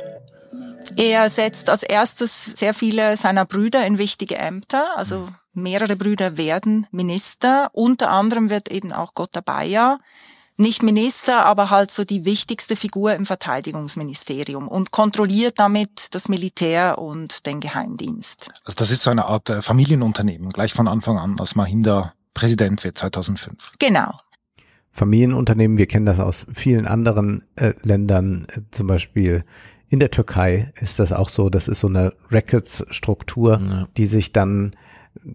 Er 0.97 1.31
setzt 1.31 1.71
als 1.71 1.83
erstes 1.83 2.45
sehr 2.57 2.75
viele 2.75 3.17
seiner 3.17 3.45
Brüder 3.45 3.87
in 3.87 3.99
wichtige 3.99 4.37
Ämter, 4.37 4.97
also 4.97 5.29
mehrere 5.53 5.97
Brüder 5.97 6.37
werden 6.37 6.87
Minister, 6.91 7.71
unter 7.73 8.11
anderem 8.11 8.51
wird 8.51 8.71
eben 8.71 8.93
auch 8.93 9.15
Gotabaya 9.15 9.99
nicht 10.57 10.83
Minister, 10.83 11.45
aber 11.47 11.71
halt 11.71 11.91
so 11.91 12.05
die 12.05 12.25
wichtigste 12.25 12.77
Figur 12.77 13.15
im 13.15 13.27
Verteidigungsministerium 13.27 14.69
und 14.69 14.91
kontrolliert 14.91 15.59
damit 15.59 16.15
das 16.15 16.29
Militär 16.29 16.99
und 16.99 17.47
den 17.47 17.61
Geheimdienst. 17.61 18.51
Also 18.65 18.77
das 18.77 18.91
ist 18.91 19.03
so 19.03 19.11
eine 19.11 19.25
Art 19.27 19.49
äh, 19.49 19.63
Familienunternehmen, 19.63 20.51
gleich 20.51 20.73
von 20.73 20.89
Anfang 20.89 21.19
an, 21.19 21.41
als 21.41 21.55
Mahinda 21.55 22.13
Präsident 22.35 22.85
wird 22.85 22.99
2005. 22.99 23.73
Genau. 23.79 24.19
Familienunternehmen, 24.93 25.79
wir 25.79 25.87
kennen 25.87 26.07
das 26.07 26.21
aus 26.21 26.47
vielen 26.53 26.87
anderen 26.87 27.45
äh, 27.57 27.75
Ländern, 27.83 28.47
äh, 28.51 28.61
zum 28.71 28.87
Beispiel 28.87 29.45
in 29.89 29.99
der 29.99 30.11
Türkei 30.11 30.73
ist 30.81 31.01
das 31.01 31.13
auch 31.13 31.31
so, 31.31 31.51
das 31.51 31.67
ist 31.67 31.81
so 31.81 31.89
eine 31.89 32.13
Records-Struktur, 32.31 33.61
ja. 33.61 33.89
die 33.97 34.07
sich 34.07 34.33
dann 34.33 34.77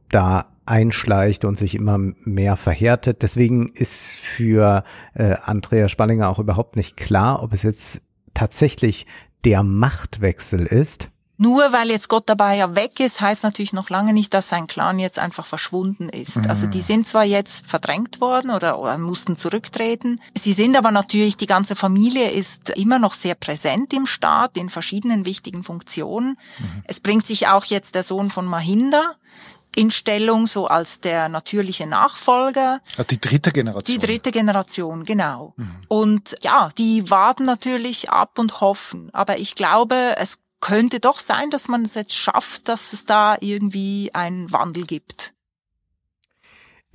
da 0.10 0.55
einschleicht 0.66 1.46
und 1.46 1.58
sich 1.58 1.76
immer 1.76 1.98
mehr 1.98 2.58
verhärtet. 2.58 3.22
Deswegen 3.22 3.70
ist 3.70 4.14
für 4.16 4.84
äh, 5.14 5.36
Andrea 5.44 5.90
Spallinger 5.90 6.30
auch 6.30 6.40
überhaupt 6.40 6.76
nicht 6.76 6.98
klar, 6.98 7.44
ob 7.44 7.54
es 7.54 7.64
jetzt 7.64 8.02
tatsächlich 8.34 9.06
der 9.44 9.64
Machtwechsel 9.64 10.66
ist. 10.66 11.10
Nur 11.38 11.74
weil 11.74 11.90
jetzt 11.90 12.08
Gott 12.08 12.30
dabei 12.30 12.56
ja 12.56 12.76
weg 12.76 13.00
ist, 13.02 13.20
heißt 13.20 13.44
natürlich 13.44 13.74
noch 13.74 13.90
lange 13.90 14.14
nicht, 14.14 14.34
dass 14.34 14.48
sein 14.48 14.68
Clan 14.68 15.00
jetzt 15.00 15.20
einfach 15.20 15.46
verschwunden 15.46 16.08
ist. 16.08 16.38
Mhm. 16.38 16.50
Also 16.50 16.66
die 16.66 16.82
sind 16.82 17.08
zwar 17.08 17.26
jetzt 17.26 17.68
verdrängt 17.68 18.22
worden 18.22 18.52
oder, 18.52 18.80
oder 18.80 18.98
mussten 18.98 19.36
zurücktreten. 19.36 20.22
Sie 20.38 20.54
sind 20.54 20.78
aber 20.78 20.92
natürlich, 20.92 21.36
die 21.36 21.46
ganze 21.46 21.76
Familie 21.76 22.30
ist 22.30 22.70
immer 22.70 23.00
noch 23.00 23.14
sehr 23.14 23.36
präsent 23.36 23.94
im 23.94 24.06
Staat 24.06 24.56
in 24.56 24.70
verschiedenen 24.70 25.26
wichtigen 25.26 25.64
Funktionen. 25.64 26.38
Mhm. 26.58 26.84
Es 26.86 27.02
bringt 27.02 27.28
sich 27.28 27.48
auch 27.48 27.66
jetzt 27.66 27.96
der 27.96 28.04
Sohn 28.04 28.32
von 28.32 28.46
Mahinda, 28.46 29.16
in 29.76 29.92
Stellung, 29.92 30.48
so 30.48 30.68
als 30.68 31.00
der 31.00 31.30
natürliche 31.30 31.86
Nachfolger. 31.88 32.82
Also 32.98 33.08
die 33.10 33.20
dritte 33.20 33.52
Generation. 33.52 34.00
Die 34.00 34.06
dritte 34.06 34.32
Generation, 34.32 35.06
genau. 35.06 35.54
Mhm. 35.58 35.76
Und 35.88 36.38
ja, 36.42 36.70
die 36.78 37.10
warten 37.10 37.44
natürlich 37.44 38.10
ab 38.10 38.40
und 38.40 38.62
hoffen. 38.62 39.10
Aber 39.14 39.38
ich 39.38 39.56
glaube, 39.56 40.16
es 40.18 40.40
könnte 40.62 41.00
doch 41.00 41.20
sein, 41.20 41.52
dass 41.52 41.68
man 41.68 41.84
es 41.84 41.94
jetzt 41.94 42.16
schafft, 42.16 42.68
dass 42.68 42.94
es 42.94 43.06
da 43.06 43.38
irgendwie 43.40 44.10
einen 44.14 44.52
Wandel 44.52 44.86
gibt. 44.86 45.35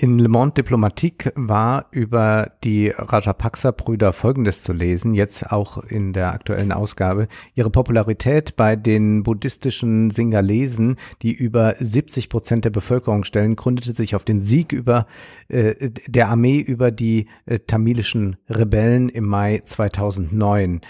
In 0.03 0.19
Le 0.19 0.31
Monde 0.31 0.55
Diplomatique 0.55 1.31
war 1.35 1.85
über 1.91 2.53
die 2.65 2.89
Rajapaksa-Brüder 2.89 4.15
Folgendes 4.15 4.63
zu 4.63 4.73
lesen, 4.73 5.13
jetzt 5.13 5.53
auch 5.53 5.77
in 5.77 6.15
der 6.15 6.33
aktuellen 6.33 6.73
Ausgabe. 6.73 7.29
Ihre 7.55 7.69
Popularität 7.69 8.57
bei 8.57 8.77
den 8.77 9.25
buddhistischen 9.25 10.11
Singalesen, 10.11 10.97
die 11.21 11.35
über 11.35 11.75
70 11.79 12.31
Prozent 12.31 12.65
der 12.65 12.71
Bevölkerung 12.71 13.25
stellen, 13.25 13.57
gründete 13.57 13.95
sich 13.95 14.15
auf 14.15 14.25
den 14.25 14.41
Sieg 14.41 14.73
über 14.73 15.07
äh, 15.49 15.91
der 16.07 16.29
Armee 16.29 16.61
über 16.61 16.91
die 16.91 17.27
äh, 17.45 17.59
tamilischen 17.59 18.39
Rebellen 18.49 19.11
im 19.11 19.27
Mai 19.27 19.61
2009 19.67 20.81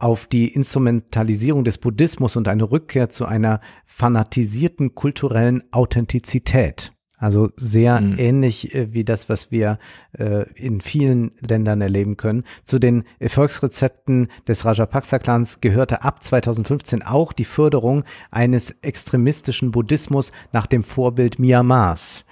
auf 0.00 0.26
die 0.26 0.52
Instrumentalisierung 0.52 1.62
des 1.62 1.78
Buddhismus 1.78 2.34
und 2.34 2.48
eine 2.48 2.68
Rückkehr 2.68 3.10
zu 3.10 3.26
einer 3.26 3.60
fanatisierten 3.86 4.96
kulturellen 4.96 5.62
Authentizität. 5.70 6.92
Also 7.20 7.50
sehr 7.56 8.00
mhm. 8.00 8.18
ähnlich 8.18 8.74
äh, 8.74 8.92
wie 8.94 9.04
das, 9.04 9.28
was 9.28 9.50
wir 9.50 9.78
äh, 10.18 10.50
in 10.54 10.80
vielen 10.80 11.32
Ländern 11.46 11.82
erleben 11.82 12.16
können. 12.16 12.44
Zu 12.64 12.78
den 12.78 13.04
Erfolgsrezepten 13.18 14.28
des 14.48 14.64
Rajapaksa-Clans 14.64 15.60
gehörte 15.60 16.02
ab 16.02 16.24
2015 16.24 17.02
auch 17.02 17.34
die 17.34 17.44
Förderung 17.44 18.04
eines 18.30 18.74
extremistischen 18.80 19.70
Buddhismus 19.70 20.32
nach 20.52 20.66
dem 20.66 20.82
Vorbild 20.82 21.38
Myanmars. 21.38 22.24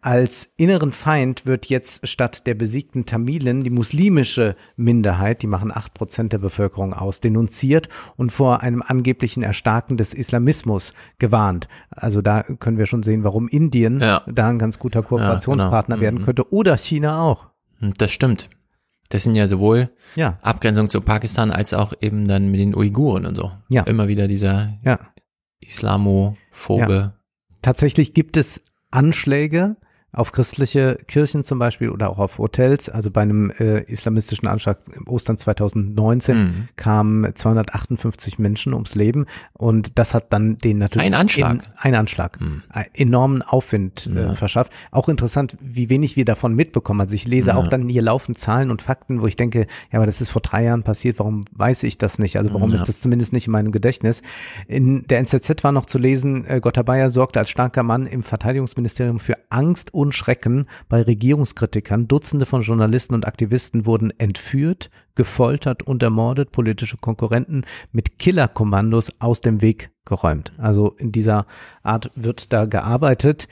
Als 0.00 0.52
inneren 0.56 0.92
Feind 0.92 1.44
wird 1.44 1.66
jetzt 1.66 2.06
statt 2.06 2.46
der 2.46 2.54
besiegten 2.54 3.04
Tamilen 3.04 3.64
die 3.64 3.70
muslimische 3.70 4.54
Minderheit, 4.76 5.42
die 5.42 5.46
machen 5.48 5.72
acht 5.72 5.94
Prozent 5.94 6.32
der 6.32 6.38
Bevölkerung 6.38 6.94
aus, 6.94 7.20
denunziert 7.20 7.88
und 8.16 8.30
vor 8.30 8.62
einem 8.62 8.82
angeblichen 8.82 9.42
Erstarken 9.42 9.96
des 9.96 10.14
Islamismus 10.14 10.94
gewarnt. 11.18 11.68
Also 11.90 12.22
da 12.22 12.42
können 12.42 12.78
wir 12.78 12.86
schon 12.86 13.02
sehen, 13.02 13.24
warum 13.24 13.48
Indien 13.48 14.00
ja. 14.00 14.22
da 14.26 14.48
ein 14.48 14.58
ganz 14.58 14.78
guter 14.78 15.02
Kooperationspartner 15.02 15.96
ja, 15.96 16.00
genau. 16.00 16.02
werden 16.02 16.20
mhm. 16.20 16.24
könnte 16.24 16.52
oder 16.52 16.76
China 16.76 17.22
auch. 17.22 17.46
Hm, 17.80 17.94
das 17.98 18.12
stimmt. 18.12 18.50
Das 19.08 19.22
sind 19.22 19.34
ja 19.34 19.48
sowohl 19.48 19.90
ja. 20.16 20.38
Abgrenzung 20.42 20.90
zu 20.90 21.00
Pakistan 21.00 21.50
als 21.50 21.72
auch 21.72 21.92
eben 22.00 22.28
dann 22.28 22.50
mit 22.50 22.60
den 22.60 22.74
Uiguren 22.74 23.26
und 23.26 23.36
so. 23.36 23.50
Ja. 23.68 23.82
Immer 23.84 24.06
wieder 24.06 24.28
dieser 24.28 24.78
ja. 24.84 24.98
Islamophobe. 25.60 26.94
Ja. 26.94 27.12
Tatsächlich 27.62 28.14
gibt 28.14 28.36
es 28.36 28.62
Anschläge, 28.90 29.76
auf 30.12 30.32
christliche 30.32 30.98
Kirchen 31.06 31.44
zum 31.44 31.58
Beispiel 31.58 31.90
oder 31.90 32.08
auch 32.08 32.18
auf 32.18 32.38
Hotels. 32.38 32.88
Also 32.88 33.10
bei 33.10 33.22
einem 33.22 33.50
äh, 33.50 33.82
islamistischen 33.82 34.48
Anschlag 34.48 34.78
im 34.94 35.06
Ostern 35.06 35.36
2019 35.36 36.38
mhm. 36.38 36.68
kamen 36.76 37.34
258 37.34 38.38
Menschen 38.38 38.72
ums 38.72 38.94
Leben 38.94 39.26
und 39.52 39.98
das 39.98 40.14
hat 40.14 40.32
dann 40.32 40.56
den 40.56 40.78
natürlich 40.78 41.06
ein 41.06 41.14
Anschlag, 41.14 41.52
in, 41.52 41.62
ein 41.76 41.94
Anschlag 41.94 42.40
mhm. 42.40 42.62
enormen 42.94 43.42
Aufwind 43.42 44.10
äh, 44.14 44.22
ja. 44.22 44.34
verschafft. 44.34 44.72
Auch 44.92 45.10
interessant, 45.10 45.58
wie 45.60 45.90
wenig 45.90 46.16
wir 46.16 46.24
davon 46.24 46.54
mitbekommen. 46.54 47.02
Also 47.02 47.14
ich 47.14 47.26
lese 47.26 47.50
ja. 47.50 47.56
auch 47.56 47.68
dann 47.68 47.86
hier 47.88 48.02
laufen 48.02 48.34
Zahlen 48.34 48.70
und 48.70 48.80
Fakten, 48.80 49.20
wo 49.20 49.26
ich 49.26 49.36
denke, 49.36 49.66
ja, 49.92 49.98
aber 49.98 50.06
das 50.06 50.22
ist 50.22 50.30
vor 50.30 50.40
drei 50.40 50.64
Jahren 50.64 50.84
passiert. 50.84 51.18
Warum 51.18 51.44
weiß 51.52 51.82
ich 51.82 51.98
das 51.98 52.18
nicht? 52.18 52.38
Also 52.38 52.54
warum 52.54 52.70
ja. 52.70 52.76
ist 52.76 52.88
das 52.88 53.02
zumindest 53.02 53.34
nicht 53.34 53.46
in 53.46 53.52
meinem 53.52 53.72
Gedächtnis? 53.72 54.22
In 54.68 55.02
der 55.06 55.18
NZZ 55.18 55.62
war 55.62 55.72
noch 55.72 55.84
zu 55.84 55.98
lesen, 55.98 56.46
äh, 56.46 56.60
Gottabaya 56.60 57.10
sorgte 57.10 57.40
als 57.40 57.50
starker 57.50 57.82
Mann 57.82 58.06
im 58.06 58.22
Verteidigungsministerium 58.22 59.20
für 59.20 59.36
Angst 59.50 59.92
und 59.98 60.14
Schrecken 60.14 60.66
bei 60.88 61.02
Regierungskritikern. 61.02 62.06
Dutzende 62.06 62.46
von 62.46 62.62
Journalisten 62.62 63.14
und 63.14 63.26
Aktivisten 63.26 63.84
wurden 63.84 64.12
entführt, 64.18 64.90
gefoltert 65.16 65.82
und 65.82 66.02
ermordet, 66.02 66.52
politische 66.52 66.96
Konkurrenten 66.96 67.64
mit 67.90 68.18
Killerkommandos 68.18 69.12
aus 69.18 69.40
dem 69.40 69.60
Weg 69.60 69.90
geräumt. 70.04 70.52
Also 70.56 70.94
in 70.98 71.10
dieser 71.10 71.46
Art 71.82 72.12
wird 72.14 72.52
da 72.52 72.64
gearbeitet. 72.64 73.48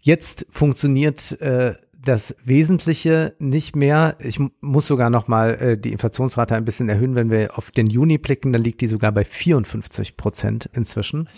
Jetzt 0.00 0.46
funktioniert 0.50 1.40
äh, 1.40 1.74
das 2.04 2.34
Wesentliche 2.44 3.36
nicht 3.38 3.76
mehr. 3.76 4.16
Ich 4.18 4.40
muss 4.60 4.88
sogar 4.88 5.10
noch 5.10 5.28
mal 5.28 5.54
äh, 5.54 5.78
die 5.78 5.92
Inflationsrate 5.92 6.56
ein 6.56 6.64
bisschen 6.64 6.88
erhöhen, 6.88 7.14
wenn 7.14 7.30
wir 7.30 7.56
auf 7.56 7.70
den 7.70 7.86
Juni 7.86 8.18
blicken, 8.18 8.52
dann 8.52 8.64
liegt 8.64 8.80
die 8.80 8.88
sogar 8.88 9.12
bei 9.12 9.24
54 9.24 10.16
Prozent 10.16 10.68
inzwischen. 10.72 11.28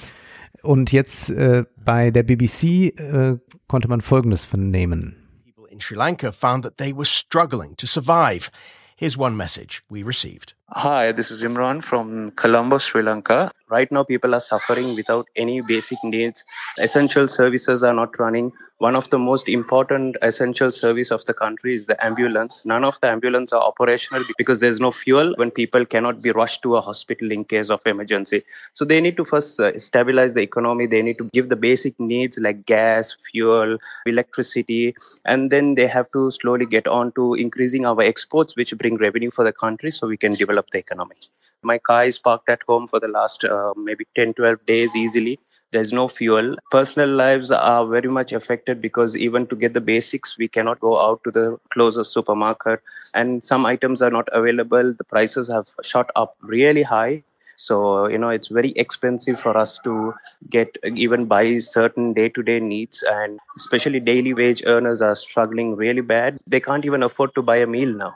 Und 0.64 0.92
jetzt 0.92 1.30
äh, 1.30 1.64
bei 1.76 2.10
der 2.10 2.22
BBC 2.22 2.98
äh, 2.98 3.38
konnte 3.68 3.88
man 3.88 4.00
Folgendes 4.00 4.44
vernehmen. 4.44 5.16
In 5.68 5.80
Sri 5.80 5.96
Lanka 5.96 6.32
found 6.32 6.64
that 6.64 6.76
they 6.78 6.94
were 6.94 7.04
struggling 7.04 7.76
to 7.76 7.86
survive. 7.86 8.50
Here's 8.96 9.18
one 9.18 9.36
message 9.36 9.82
we 9.90 10.04
received. 10.04 10.54
Hi, 10.76 11.12
this 11.12 11.30
is 11.30 11.44
Imran 11.44 11.84
from 11.84 12.32
Colombo, 12.32 12.78
Sri 12.78 13.00
Lanka. 13.00 13.52
Right 13.68 13.90
now, 13.92 14.02
people 14.02 14.34
are 14.34 14.40
suffering 14.40 14.96
without 14.96 15.28
any 15.36 15.60
basic 15.60 15.98
needs. 16.02 16.44
Essential 16.78 17.28
services 17.28 17.84
are 17.84 17.94
not 17.94 18.18
running. 18.18 18.50
One 18.78 18.96
of 18.96 19.08
the 19.10 19.18
most 19.18 19.48
important 19.48 20.16
essential 20.20 20.72
service 20.72 21.12
of 21.12 21.24
the 21.26 21.32
country 21.32 21.74
is 21.76 21.86
the 21.86 22.04
ambulance. 22.04 22.62
None 22.64 22.84
of 22.84 22.98
the 23.00 23.06
ambulance 23.06 23.52
are 23.52 23.62
operational 23.62 24.24
because 24.36 24.58
there's 24.58 24.80
no 24.80 24.90
fuel 24.90 25.32
when 25.36 25.52
people 25.52 25.86
cannot 25.86 26.20
be 26.20 26.32
rushed 26.32 26.62
to 26.62 26.74
a 26.74 26.80
hospital 26.80 27.30
in 27.30 27.44
case 27.44 27.70
of 27.70 27.80
emergency. 27.86 28.42
So 28.72 28.84
they 28.84 29.00
need 29.00 29.16
to 29.18 29.24
first 29.24 29.60
uh, 29.60 29.78
stabilize 29.78 30.34
the 30.34 30.42
economy. 30.42 30.86
They 30.86 31.02
need 31.02 31.18
to 31.18 31.30
give 31.32 31.50
the 31.50 31.56
basic 31.56 31.98
needs 32.00 32.36
like 32.36 32.66
gas, 32.66 33.16
fuel, 33.30 33.78
electricity, 34.06 34.96
and 35.24 35.52
then 35.52 35.76
they 35.76 35.86
have 35.86 36.10
to 36.12 36.32
slowly 36.32 36.66
get 36.66 36.88
on 36.88 37.12
to 37.12 37.34
increasing 37.34 37.86
our 37.86 38.02
exports, 38.02 38.56
which 38.56 38.76
bring 38.76 38.96
revenue 38.96 39.30
for 39.30 39.44
the 39.44 39.52
country 39.52 39.92
so 39.92 40.08
we 40.08 40.16
can 40.16 40.34
develop 40.34 40.63
the 40.72 40.78
economy. 40.78 41.16
My 41.62 41.78
car 41.78 42.04
is 42.06 42.18
parked 42.18 42.48
at 42.48 42.62
home 42.66 42.86
for 42.86 43.00
the 43.00 43.08
last 43.08 43.44
uh, 43.44 43.72
maybe 43.76 44.06
10, 44.14 44.34
12 44.34 44.64
days 44.66 44.94
easily. 44.96 45.38
There's 45.72 45.92
no 45.92 46.08
fuel. 46.08 46.56
Personal 46.70 47.08
lives 47.08 47.50
are 47.50 47.86
very 47.86 48.08
much 48.08 48.32
affected 48.32 48.80
because 48.80 49.16
even 49.16 49.46
to 49.48 49.56
get 49.56 49.74
the 49.74 49.80
basics, 49.80 50.36
we 50.38 50.48
cannot 50.48 50.80
go 50.80 50.98
out 51.00 51.22
to 51.24 51.30
the 51.30 51.58
closest 51.70 52.12
supermarket. 52.12 52.80
And 53.14 53.44
some 53.44 53.66
items 53.66 54.02
are 54.02 54.10
not 54.10 54.28
available. 54.32 54.92
The 54.94 55.04
prices 55.04 55.48
have 55.48 55.66
shot 55.82 56.10
up 56.16 56.36
really 56.42 56.82
high. 56.82 57.24
So, 57.56 58.08
you 58.08 58.18
know, 58.18 58.30
it's 58.30 58.48
very 58.48 58.70
expensive 58.72 59.40
for 59.40 59.56
us 59.56 59.78
to 59.84 60.14
get 60.50 60.76
even 60.84 61.26
buy 61.26 61.60
certain 61.60 62.12
day 62.12 62.28
to 62.30 62.42
day 62.42 62.60
needs. 62.60 63.02
And 63.02 63.38
especially 63.56 64.00
daily 64.00 64.34
wage 64.34 64.62
earners 64.66 65.02
are 65.02 65.14
struggling 65.14 65.76
really 65.76 66.00
bad. 66.02 66.38
They 66.46 66.60
can't 66.60 66.84
even 66.84 67.02
afford 67.02 67.34
to 67.34 67.42
buy 67.42 67.56
a 67.56 67.66
meal 67.66 67.92
now. 67.92 68.14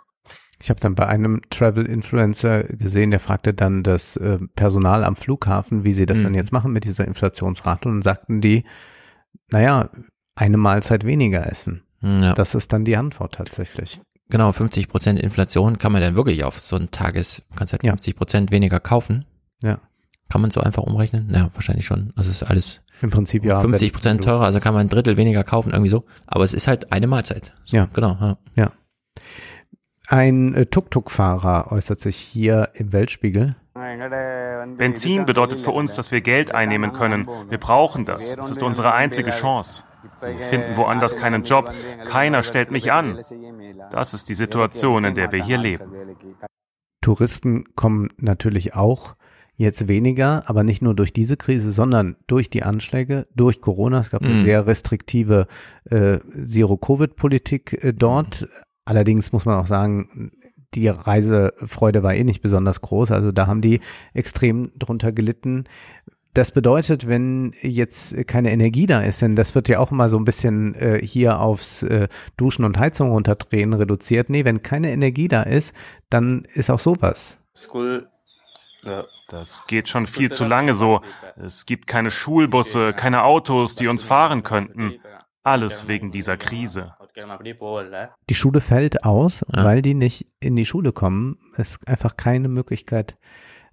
Ich 0.61 0.71
habe 0.71 0.81
dann 0.81 0.95
bei 0.95 1.07
einem 1.07 1.41
Travel-Influencer 1.51 2.65
gesehen, 2.65 3.11
der 3.11 3.21
fragte 3.21 3.55
dann 3.55 3.83
das 3.83 4.17
äh, 4.17 4.39
Personal 4.57 5.05
am 5.05 5.15
Flughafen, 5.15 5.85
wie 5.85 5.93
sie 5.93 6.07
das 6.07 6.19
mhm. 6.19 6.25
dann 6.25 6.35
jetzt 6.35 6.53
machen 6.53 6.73
mit 6.73 6.85
dieser 6.85 7.07
Inflationsrate 7.07 7.89
und 7.89 8.03
sagten 8.03 8.41
die, 8.41 8.65
naja, 9.51 9.91
eine 10.35 10.57
Mahlzeit 10.57 11.05
weniger 11.05 11.51
essen. 11.51 11.83
Ja. 12.01 12.35
Das 12.35 12.55
ist 12.55 12.73
dann 12.73 12.85
die 12.85 12.97
Antwort 12.97 13.35
tatsächlich. 13.35 14.01
Genau, 14.31 14.53
50 14.53 14.89
Prozent 14.89 15.19
Inflation 15.21 15.79
kann 15.79 15.93
man 15.93 16.03
dann 16.03 16.15
wirklich 16.15 16.45
auf 16.45 16.59
so 16.59 16.77
ein 16.77 16.91
Tages, 16.91 17.43
kannst 17.57 17.73
halt 17.73 17.83
50 17.83 18.15
Prozent 18.15 18.51
weniger 18.51 18.79
kaufen. 18.79 19.25
Ja. 19.63 19.81
Kann 20.29 20.43
man 20.43 20.51
so 20.51 20.61
einfach 20.61 20.83
umrechnen? 20.83 21.31
Ja, 21.33 21.51
wahrscheinlich 21.55 21.87
schon. 21.87 22.13
Also 22.15 22.31
ist 22.31 22.43
alles 22.43 22.83
im 23.01 23.11
Prinzip 23.11 23.45
ja 23.45 23.61
50 23.61 23.93
Prozent 23.93 24.25
teurer, 24.25 24.45
also 24.45 24.61
kann 24.61 24.75
man 24.75 24.87
ein 24.87 24.89
Drittel 24.91 25.17
weniger 25.17 25.45
kaufen, 25.45 25.71
irgendwie 25.71 25.89
so. 25.89 26.05
Aber 26.27 26.45
es 26.45 26.53
ist 26.53 26.69
halt 26.69 26.93
eine 26.93 27.07
Mahlzeit. 27.07 27.55
So, 27.65 27.77
ja. 27.77 27.89
Genau. 27.95 28.19
Ja. 28.21 28.39
ja. 28.57 28.73
Ein 30.11 30.55
äh, 30.55 30.65
Tuk-Tuk-Fahrer 30.65 31.71
äußert 31.71 32.01
sich 32.01 32.17
hier 32.17 32.71
im 32.75 32.93
Weltspiegel. 32.95 33.57
Benzin 34.79 35.27
bedeutet 35.27 35.61
für 35.61 35.71
uns, 35.71 35.95
dass 35.97 36.11
wir 36.13 36.23
Geld 36.23 36.55
einnehmen 36.55 36.95
können. 36.95 37.29
Wir 37.51 37.59
brauchen 37.59 38.07
das. 38.07 38.33
Es 38.33 38.51
ist 38.51 38.63
unsere 38.63 38.95
einzige 38.95 39.31
Chance. 39.31 39.85
Wir 40.23 40.39
finden 40.39 40.77
woanders 40.77 41.15
keinen 41.15 41.45
Job. 41.45 41.71
Keiner 42.07 42.43
stellt 42.43 42.71
mich 42.71 42.91
an. 42.91 43.19
Das 43.91 44.15
ist 44.15 44.31
die 44.31 44.35
Situation, 44.35 45.05
in 45.05 45.15
der 45.15 45.31
wir 45.31 45.45
hier 45.45 45.59
leben. 45.59 45.93
Touristen 47.03 47.75
kommen 47.77 48.09
natürlich 48.17 48.75
auch 48.75 49.15
jetzt 49.55 49.89
weniger, 49.89 50.45
aber 50.47 50.63
nicht 50.63 50.83
nur 50.83 50.95
durch 50.95 51.13
diese 51.13 51.37
Krise, 51.37 51.73
sondern 51.73 52.17
durch 52.29 52.49
die 52.49 52.63
Anschläge, 52.63 53.27
durch 53.35 53.61
Corona. 53.61 53.99
Es 54.01 54.11
gab 54.11 54.23
eine 54.23 54.35
Mhm. 54.35 54.43
sehr 54.45 54.67
restriktive 54.67 55.47
äh, 55.91 56.19
Zero-Covid-Politik 56.47 57.85
äh, 57.85 57.93
dort. 57.93 58.49
Allerdings 58.89 59.33
muss 59.33 59.45
man 59.45 59.57
auch 59.57 59.67
sagen, 59.67 60.33
die 60.73 60.89
Reisefreude 60.89 62.03
war 62.03 62.15
eh 62.15 62.25
nicht 62.25 62.41
besonders 62.41 62.81
groß. 62.81 63.11
Also 63.11 63.33
da 63.33 63.47
haben 63.47 63.61
die 63.61 63.81
extrem 64.15 64.73
drunter 64.79 65.13
gelitten. 65.13 65.65
Das 66.33 66.53
bedeutet, 66.53 67.07
wenn 67.07 67.53
jetzt 67.61 68.27
keine 68.27 68.51
Energie 68.51 68.87
da 68.87 69.03
ist, 69.03 69.21
denn 69.21 69.37
das 69.37 69.55
wird 69.55 69.69
ja 69.69 69.79
auch 69.79 69.93
immer 69.93 70.09
so 70.09 70.17
ein 70.17 70.25
bisschen 70.25 70.75
äh, 70.75 71.01
hier 71.05 71.39
aufs 71.39 71.83
äh, 71.83 72.09
Duschen 72.39 72.65
und 72.65 72.79
Heizung 72.79 73.11
runterdrehen 73.11 73.75
reduziert. 73.75 74.31
Nee, 74.31 74.47
wenn 74.47 74.63
keine 74.63 74.91
Energie 74.91 75.29
da 75.29 75.43
ist, 75.43 75.75
dann 76.09 76.47
ist 76.55 76.71
auch 76.71 76.81
sowas. 76.81 77.39
Das 79.29 79.67
geht 79.67 79.91
schon 79.91 80.07
viel 80.07 80.33
zu 80.33 80.47
lange 80.47 80.73
so. 80.73 81.03
Es 81.37 81.67
gibt 81.67 81.87
keine 81.87 82.11
Schulbusse, 82.11 82.95
keine 82.95 83.25
Autos, 83.25 83.77
die 83.77 83.89
uns 83.89 84.03
fahren 84.03 84.45
könnten. 84.45 84.95
Alles 85.43 85.89
wegen 85.89 86.11
dieser 86.11 86.39
Krise. 86.39 86.95
Die 88.29 88.35
Schule 88.35 88.61
fällt 88.61 89.05
aus, 89.05 89.45
weil 89.49 89.83
die 89.83 89.95
nicht 89.95 90.27
in 90.41 90.57
die 90.57 90.67
Schule 90.67 90.93
kommen. 90.93 91.39
Es 91.57 91.71
ist 91.71 91.89
einfach 91.89 92.17
keine 92.17 92.49
Möglichkeit, 92.49 93.19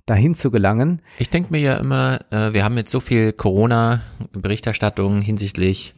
dahin 0.06 0.36
zu 0.36 0.52
gelangen. 0.52 1.02
Ich 1.18 1.30
denke 1.30 1.52
mir 1.52 1.60
ja 1.60 1.78
immer, 1.78 2.20
äh, 2.32 2.54
wir 2.54 2.64
haben 2.64 2.78
jetzt 2.78 2.92
so 2.92 3.00
viel 3.00 3.34
Corona-Berichterstattung 3.34 5.22
hinsichtlich 5.22 5.96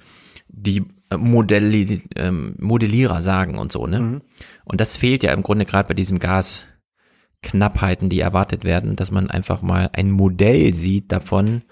die 0.47 0.85
äh, 1.09 1.17
Modelli 1.17 2.03
ähm, 2.15 2.55
Modellierer 2.57 3.21
sagen 3.21 3.57
und 3.57 3.71
so, 3.71 3.85
ne? 3.87 3.99
Mhm. 3.99 4.21
Und 4.63 4.81
das 4.81 4.97
fehlt 4.97 5.23
ja 5.23 5.33
im 5.33 5.43
Grunde 5.43 5.65
gerade 5.65 5.87
bei 5.87 5.93
diesem 5.93 6.19
Gasknappheiten, 6.19 8.09
die 8.09 8.19
erwartet 8.19 8.63
werden, 8.63 8.95
dass 8.95 9.11
man 9.11 9.29
einfach 9.29 9.61
mal 9.61 9.89
ein 9.93 10.11
Modell 10.11 10.73
sieht 10.73 11.11
davon, 11.11 11.63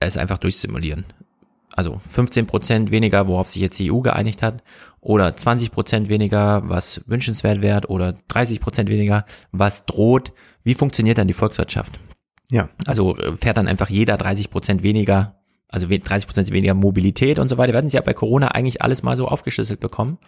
es 0.00 0.16
einfach 0.16 0.38
durchsimulieren. 0.38 1.04
Also 1.74 2.00
15 2.06 2.46
Prozent 2.46 2.90
weniger, 2.90 3.28
worauf 3.28 3.48
sich 3.48 3.62
jetzt 3.62 3.78
die 3.78 3.90
EU 3.90 4.00
geeinigt 4.00 4.42
hat, 4.42 4.62
oder 5.00 5.34
20 5.36 5.70
Prozent 5.72 6.08
weniger, 6.08 6.62
was 6.68 7.02
wünschenswert 7.06 7.60
wäre, 7.62 7.86
oder 7.88 8.14
30 8.28 8.60
Prozent 8.60 8.90
weniger, 8.90 9.24
was 9.50 9.86
droht. 9.86 10.32
Wie 10.64 10.74
funktioniert 10.74 11.18
dann 11.18 11.28
die 11.28 11.34
Volkswirtschaft? 11.34 11.98
Ja. 12.50 12.68
Also 12.86 13.16
äh, 13.16 13.36
fährt 13.36 13.56
dann 13.56 13.68
einfach 13.68 13.88
jeder 13.90 14.16
30 14.16 14.50
Prozent 14.50 14.82
weniger, 14.82 15.40
also 15.70 15.88
we- 15.88 15.98
30 15.98 16.26
Prozent 16.26 16.50
weniger 16.52 16.74
Mobilität 16.74 17.38
und 17.38 17.48
so 17.48 17.56
weiter. 17.58 17.72
Wir 17.72 17.78
hatten 17.78 17.88
sie 17.88 17.96
ja 17.96 18.02
bei 18.02 18.12
Corona 18.14 18.48
eigentlich 18.48 18.82
alles 18.82 19.02
mal 19.02 19.16
so 19.16 19.26
aufgeschlüsselt 19.26 19.80
bekommen. 19.80 20.18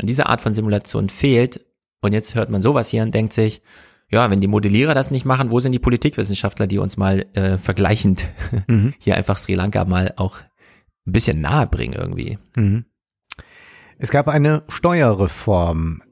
Und 0.00 0.08
diese 0.08 0.26
Art 0.26 0.40
von 0.40 0.54
Simulation 0.54 1.08
fehlt. 1.10 1.60
Und 2.00 2.12
jetzt 2.12 2.34
hört 2.34 2.50
man 2.50 2.62
sowas 2.62 2.88
hier 2.88 3.02
und 3.02 3.14
denkt 3.14 3.32
sich, 3.34 3.60
ja, 4.10 4.30
wenn 4.30 4.40
die 4.40 4.46
Modellierer 4.46 4.94
das 4.94 5.10
nicht 5.10 5.24
machen, 5.26 5.50
wo 5.50 5.58
sind 5.60 5.72
die 5.72 5.78
Politikwissenschaftler, 5.80 6.66
die 6.66 6.78
uns 6.78 6.96
mal 6.96 7.26
äh, 7.34 7.58
vergleichend 7.58 8.28
Mhm. 8.66 8.94
hier 8.98 9.16
einfach 9.16 9.36
Sri 9.36 9.54
Lanka 9.54 9.84
mal 9.84 10.14
auch 10.16 10.38
ein 11.06 11.12
bisschen 11.12 11.40
nahe 11.40 11.66
bringen 11.66 11.94
irgendwie. 11.94 12.38
Mhm. 12.56 12.84
Es 13.98 14.10
gab 14.10 14.28
eine 14.28 14.62
Steuerreform 14.68 16.02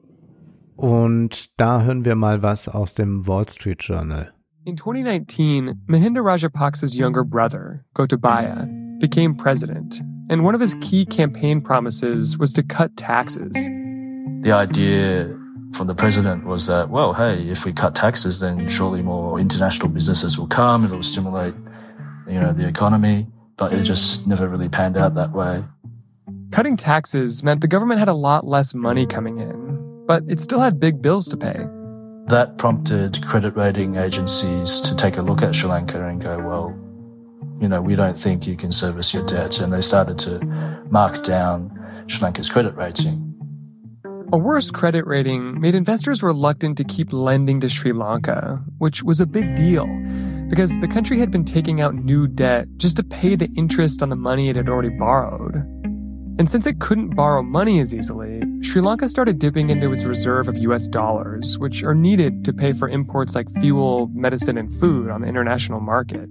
und 0.75 1.49
da 1.57 1.83
hören 1.83 2.03
wir 2.05 2.15
mal 2.15 2.41
was 2.41 2.67
aus 2.67 2.95
dem 2.95 3.27
Wall 3.27 3.47
Street 3.47 3.83
Journal. 3.83 4.31
In 4.65 4.77
2019, 4.77 5.83
Mahinda 5.85 6.21
Rajapaksa's 6.21 6.97
younger 6.97 7.23
brother, 7.23 7.85
Gotabaya, 7.93 8.67
became 8.99 9.35
president, 9.35 10.01
and 10.27 10.43
one 10.43 10.55
of 10.55 10.61
his 10.61 10.75
key 10.81 11.05
campaign 11.05 11.61
promises 11.61 12.39
was 12.39 12.51
to 12.53 12.63
cut 12.63 12.97
taxes. 12.97 13.53
The 14.41 14.51
idea 14.51 15.29
from 15.73 15.87
the 15.87 15.93
president 15.93 16.45
was 16.45 16.65
that, 16.65 16.89
well, 16.89 17.13
hey, 17.13 17.47
if 17.47 17.65
we 17.65 17.73
cut 17.73 17.93
taxes, 17.93 18.39
then 18.39 18.67
surely 18.67 19.03
more 19.03 19.39
international 19.39 19.89
businesses 19.89 20.39
will 20.39 20.47
come. 20.47 20.83
It'll 20.85 21.03
stimulate, 21.03 21.53
you 22.27 22.39
know, 22.39 22.53
the 22.53 22.67
economy. 22.67 23.27
But 23.57 23.73
it 23.73 23.83
just 23.83 24.27
never 24.27 24.47
really 24.49 24.69
panned 24.69 24.97
out 24.97 25.15
that 25.15 25.31
way. 25.31 25.63
Cutting 26.51 26.77
taxes 26.77 27.43
meant 27.43 27.61
the 27.61 27.67
government 27.67 27.99
had 27.99 28.09
a 28.09 28.13
lot 28.13 28.45
less 28.45 28.73
money 28.73 29.05
coming 29.05 29.39
in, 29.39 30.05
but 30.05 30.23
it 30.27 30.39
still 30.39 30.59
had 30.59 30.79
big 30.79 31.01
bills 31.01 31.27
to 31.29 31.37
pay. 31.37 31.65
That 32.27 32.57
prompted 32.57 33.21
credit 33.25 33.55
rating 33.55 33.97
agencies 33.97 34.81
to 34.81 34.95
take 34.95 35.17
a 35.17 35.21
look 35.21 35.41
at 35.41 35.53
Sri 35.53 35.69
Lanka 35.69 36.05
and 36.05 36.21
go, 36.21 36.39
well, 36.39 36.77
you 37.61 37.67
know, 37.67 37.81
we 37.81 37.95
don't 37.95 38.17
think 38.17 38.47
you 38.47 38.57
can 38.57 38.71
service 38.71 39.13
your 39.13 39.25
debt. 39.25 39.59
And 39.59 39.71
they 39.71 39.81
started 39.81 40.17
to 40.19 40.39
mark 40.89 41.23
down 41.23 41.71
Sri 42.07 42.23
Lanka's 42.23 42.49
credit 42.49 42.75
rating. 42.75 43.24
A 44.33 44.37
worse 44.37 44.71
credit 44.71 45.05
rating 45.05 45.61
made 45.61 45.75
investors 45.75 46.23
reluctant 46.23 46.77
to 46.77 46.83
keep 46.83 47.13
lending 47.13 47.59
to 47.59 47.69
Sri 47.69 47.91
Lanka, 47.91 48.59
which 48.79 49.03
was 49.03 49.21
a 49.21 49.25
big 49.27 49.53
deal 49.53 49.85
because 50.49 50.79
the 50.79 50.87
country 50.87 51.19
had 51.19 51.29
been 51.29 51.45
taking 51.45 51.79
out 51.79 51.93
new 51.93 52.27
debt 52.27 52.67
just 52.77 52.97
to 52.97 53.03
pay 53.03 53.35
the 53.35 53.51
interest 53.55 54.01
on 54.01 54.09
the 54.09 54.15
money 54.15 54.49
it 54.49 54.55
had 54.55 54.67
already 54.67 54.89
borrowed. 54.89 55.55
And 56.39 56.49
since 56.49 56.65
it 56.65 56.79
couldn't 56.79 57.15
borrow 57.15 57.43
money 57.43 57.79
as 57.79 57.93
easily, 57.93 58.41
Sri 58.61 58.81
Lanka 58.81 59.07
started 59.07 59.37
dipping 59.37 59.69
into 59.69 59.91
its 59.93 60.05
reserve 60.05 60.47
of 60.47 60.57
US 60.57 60.87
dollars, 60.87 61.59
which 61.59 61.83
are 61.83 61.95
needed 61.95 62.43
to 62.45 62.53
pay 62.53 62.73
for 62.73 62.89
imports 62.89 63.35
like 63.35 63.49
fuel, 63.61 64.09
medicine, 64.11 64.57
and 64.57 64.73
food 64.73 65.11
on 65.11 65.21
the 65.21 65.27
international 65.27 65.81
market. 65.81 66.29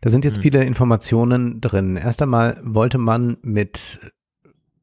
Da 0.00 0.08
sind 0.08 0.24
jetzt 0.24 0.36
hm. 0.36 0.42
viele 0.42 0.64
Informationen 0.64 1.60
drin. 1.60 1.96
Erst 1.96 2.22
einmal 2.22 2.56
wollte 2.62 2.96
man 2.96 3.36
mit 3.42 4.00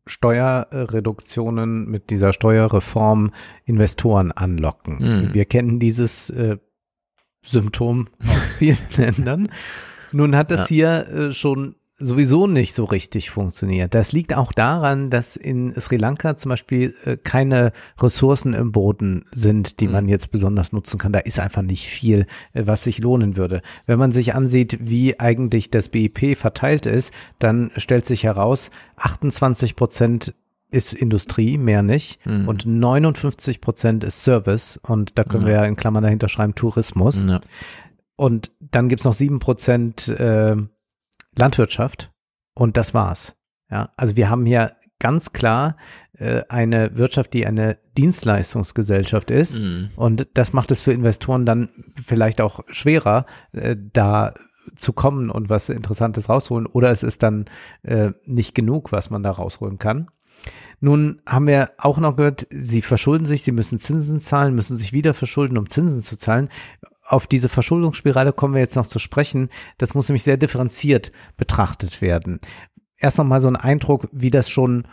Steuerreduktionen, 0.06 1.90
mit 1.90 2.10
dieser 2.10 2.34
Steuerreform 2.34 3.32
Investoren 3.66 4.32
anlocken. 4.32 4.98
Mhm. 5.00 5.34
Wir 5.34 5.46
kennen 5.46 5.80
dieses 5.80 6.30
äh, 6.30 6.58
Symptom 7.46 8.10
aus 8.28 8.56
vielen 8.58 8.78
Ländern. 8.98 9.50
Nun 10.12 10.36
hat 10.36 10.52
das 10.52 10.68
hier 10.68 11.08
äh, 11.08 11.34
schon 11.34 11.76
sowieso 12.04 12.48
nicht 12.48 12.74
so 12.74 12.84
richtig 12.86 13.30
funktioniert. 13.30 13.94
Das 13.94 14.12
liegt 14.12 14.34
auch 14.36 14.52
daran, 14.52 15.10
dass 15.10 15.36
in 15.36 15.74
Sri 15.74 15.98
Lanka 15.98 16.38
zum 16.38 16.50
Beispiel 16.50 16.94
äh, 17.06 17.18
keine 17.18 17.72
Ressourcen 18.00 18.54
im 18.54 18.72
Boden 18.72 19.26
sind, 19.32 19.80
die 19.80 19.88
man 19.88 20.08
jetzt 20.08 20.32
besonders 20.32 20.72
nutzen 20.72 20.98
kann. 21.00 21.14
Da 21.14 21.20
ist 21.20 21.40
einfach 21.40 21.62
nicht 21.62 21.88
viel, 21.88 22.26
äh, 22.54 22.64
was 22.66 22.84
sich 22.84 23.00
lohnen 23.00 23.38
würde. 23.38 23.62
Wenn 23.86 24.00
man 24.00 24.12
sich 24.12 24.36
ansieht, 24.36 24.78
wie 24.82 25.20
eigentlich 25.20 25.72
das 25.72 25.90
BIP 25.90 26.38
verteilt 26.38 26.86
ist, 26.86 27.14
dann 27.40 27.72
stellt 27.78 28.06
sich 28.06 28.24
heraus, 28.24 28.70
28 28.98 29.76
Prozent 29.76 30.34
ist 30.70 30.94
Industrie, 30.94 31.58
mehr 31.58 31.84
nicht. 31.84 32.20
Mhm. 32.26 32.48
Und 32.48 32.66
59 32.66 33.62
Prozent 33.62 34.04
ist 34.04 34.24
Service. 34.24 34.80
Und 34.82 35.18
da 35.20 35.24
können 35.24 35.44
Ja. 35.44 35.48
wir 35.48 35.56
ja 35.56 35.66
in 35.66 35.76
Klammern 35.76 36.04
dahinter 36.04 36.28
schreiben 36.30 36.56
Tourismus. 36.56 37.24
Ja. 37.28 37.42
Und 38.16 38.52
dann 38.60 38.90
gibt's 38.90 39.06
noch 39.06 39.14
sieben 39.14 39.40
Prozent 39.40 40.08
äh, 40.08 40.56
Landwirtschaft. 41.38 42.12
Und 42.56 42.78
das 42.78 42.94
war's. 42.94 43.36
Ja, 43.70 43.90
also 43.98 44.16
wir 44.16 44.30
haben 44.30 44.46
hier 44.46 44.76
ganz 45.00 45.34
klar 45.34 45.76
äh, 46.18 46.44
eine 46.48 46.96
Wirtschaft, 46.96 47.34
die 47.34 47.46
eine 47.46 47.78
Dienstleistungsgesellschaft 47.98 49.32
ist. 49.32 49.60
Mhm. 49.60 49.90
Und 49.96 50.28
das 50.36 50.54
macht 50.54 50.72
es 50.72 50.82
für 50.82 50.94
Investoren 50.94 51.46
dann 51.46 51.70
vielleicht 51.96 52.40
auch 52.40 52.62
schwerer, 52.70 53.26
äh, 53.52 53.76
da 53.78 54.34
zu 54.78 54.94
kommen 54.94 55.30
und 55.30 55.50
was 55.50 55.70
Interessantes 55.70 56.30
rausholen. 56.30 56.68
Oder 56.68 56.92
es 56.92 57.04
ist 57.04 57.24
dann 57.24 57.46
äh, 57.84 58.12
nicht 58.26 58.56
genug, 58.56 58.92
was 58.92 59.10
man 59.10 59.24
da 59.24 59.32
rausholen 59.32 59.78
kann. 59.78 60.10
Nun 60.80 61.22
haben 61.26 61.48
wir 61.48 61.72
auch 61.78 61.98
noch 61.98 62.16
gehört, 62.16 62.48
sie 62.50 62.82
verschulden 62.82 63.26
sich, 63.26 63.44
sie 63.44 63.52
müssen 63.52 63.80
Zinsen 63.80 64.20
zahlen, 64.20 64.56
müssen 64.56 64.78
sich 64.78 64.94
wieder 64.94 65.14
verschulden, 65.14 65.58
um 65.58 65.70
Zinsen 65.70 66.04
zu 66.04 66.18
zahlen. 66.18 66.50
Auf 67.06 67.28
diese 67.28 67.50
Verschuldungsspirale 67.50 68.34
kommen 68.34 68.54
wir 68.54 68.62
jetzt 68.62 68.76
noch 68.76 68.88
zu 68.88 69.00
sprechen. 69.00 69.50
Das 69.78 69.94
muss 69.94 70.08
nämlich 70.08 70.24
sehr 70.24 70.38
differenziert 70.38 71.12
betrachtet 71.38 72.02
werden. 72.02 72.40
Erst 72.98 73.18
noch 73.18 73.26
mal 73.26 73.42
so 73.42 73.50
ein 73.50 73.58
Eindruck, 73.58 74.08
wie 74.12 74.32
das 74.32 74.50
schon 74.50 74.88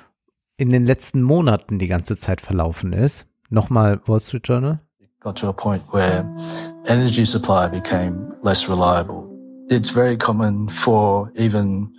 in 0.56 0.70
den 0.70 0.84
letzten 0.84 1.22
Monaten 1.22 1.78
die 1.78 1.86
ganze 1.86 2.18
Zeit 2.18 2.40
verlaufen 2.40 2.92
ist. 2.92 3.26
Nochmal 3.48 4.00
Wall 4.06 4.20
Street 4.20 4.46
Journal. 4.46 4.80
got 5.20 5.36
to 5.36 5.48
a 5.48 5.52
point 5.52 5.82
where 5.92 6.24
energy 6.86 7.26
supply 7.26 7.68
became 7.68 8.34
less 8.42 8.68
reliable. 8.68 9.28
It's 9.68 9.90
very 9.90 10.16
common 10.16 10.68
for 10.68 11.30
even 11.36 11.94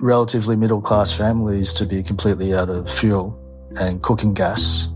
relatively 0.00 0.56
middle 0.56 0.80
class 0.80 1.12
families 1.12 1.72
to 1.74 1.86
be 1.86 2.02
completely 2.02 2.54
out 2.54 2.68
of 2.68 2.90
fuel 2.90 3.38
and 3.78 4.02
cooking 4.02 4.34
gas. 4.34 4.88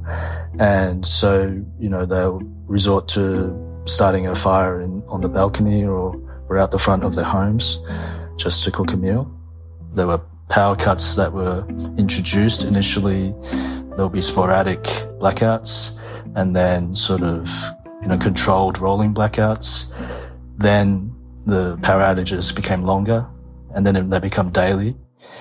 And 0.59 1.07
so, 1.07 1.63
you 1.79 1.89
know, 1.89 2.05
they'll 2.05 2.41
resort 2.67 3.07
to 3.11 3.70
starting 3.87 4.27
a 4.27 4.35
fire 4.35 4.81
in, 4.81 5.03
on 5.09 5.21
the 5.21 5.29
balcony 5.29 5.85
or, 5.85 6.21
or 6.49 6.59
out 6.59 6.71
the 6.71 6.79
front 6.79 7.05
of 7.05 7.15
their 7.15 7.25
homes 7.25 7.81
just 8.37 8.65
to 8.65 8.71
cook 8.71 8.93
a 8.93 8.97
meal. 8.97 9.31
There 9.93 10.07
were 10.07 10.21
power 10.49 10.77
cuts 10.77 11.17
that 11.17 11.33
were 11.33 11.67
introduced. 11.97 12.65
Initially, 12.65 13.35
there'll 13.91 14.09
be 14.09 14.21
sporadic 14.21 14.83
blackouts 15.21 15.99
and 16.35 16.55
then 16.55 16.95
sort 16.95 17.23
of, 17.23 17.49
you 18.03 18.09
know, 18.09 18.19
controlled 18.19 18.79
rolling 18.79 19.15
blackouts. 19.15 19.93
Then 20.59 21.15
the 21.47 21.79
power 21.83 22.03
outages 22.03 22.55
became 22.55 22.83
longer 22.83 23.27
and 23.75 23.87
then 23.87 24.11
they 24.11 24.21
become 24.21 24.51
daily. 24.51 24.97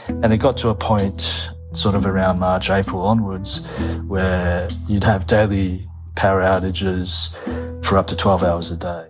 And 0.08 0.34
it 0.34 0.38
got 0.38 0.58
to 0.58 0.70
a 0.70 0.76
point 0.76 1.52
sort 1.74 1.96
of 1.96 2.06
around 2.06 2.40
March, 2.40 2.70
April 2.70 3.02
onwards 3.02 3.66
where 4.08 4.68
you'd 4.88 5.04
have 5.04 5.28
daily 5.28 5.88
power 6.16 6.42
outages 6.42 7.34
for 7.90 7.98
up 7.98 8.08
to 8.08 8.16
12 8.16 8.44
hours 8.44 8.72
a 8.72 8.76
day. 8.76 9.10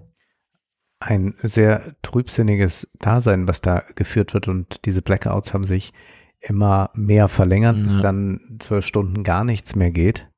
Ein 1.01 1.35
sehr 1.41 1.95
trübsinniges 2.01 2.87
Dasein, 2.99 3.47
was 3.47 3.61
da 3.61 3.83
geführt 3.95 4.33
wird 4.33 4.47
und 4.47 4.85
diese 4.85 5.01
Blackouts 5.01 5.53
haben 5.53 5.65
sich 5.65 5.93
immer 6.39 6.89
mehr 6.93 7.27
verlängert, 7.27 7.75
ja. 7.75 7.83
bis 7.83 7.99
dann 7.99 8.57
zwölf 8.59 8.85
Stunden 8.85 9.23
gar 9.23 9.43
nichts 9.43 9.75
mehr 9.75 9.91
geht. 9.91 10.29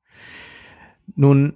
Nun 1.14 1.54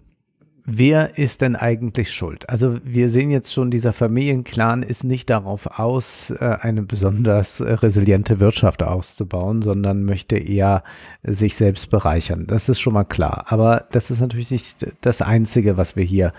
wer 0.66 1.16
ist 1.16 1.40
denn 1.40 1.56
eigentlich 1.56 2.12
schuld? 2.12 2.48
Also 2.51 2.78
wir 2.84 3.09
sehen 3.09 3.30
jetzt 3.30 3.52
schon, 3.52 3.70
dieser 3.70 3.93
Familienclan 3.93 4.82
ist 4.82 5.05
nicht 5.05 5.30
darauf 5.30 5.78
aus, 5.78 6.30
äh, 6.30 6.56
eine 6.60 6.82
besonders 6.82 7.60
äh, 7.60 7.72
resiliente 7.72 8.40
Wirtschaft 8.40 8.82
auszubauen, 8.82 9.62
sondern 9.62 10.05
möchte 10.05 10.36
eher 10.36 10.82
sich 11.22 11.55
selbst 11.55 11.88
bereichern. 11.88 12.47
Das 12.47 12.68
ist 12.68 12.80
schon 12.80 12.94
mal 12.94 13.05
klar. 13.05 13.47
Aber 13.48 13.86
das 13.93 14.10
ist 14.10 14.20
natürlich 14.20 14.51
nicht 14.51 14.86
das 15.01 15.22
Einzige, 15.22 15.76
was 15.76 15.97
wir 15.97 16.05
hier 16.05 16.32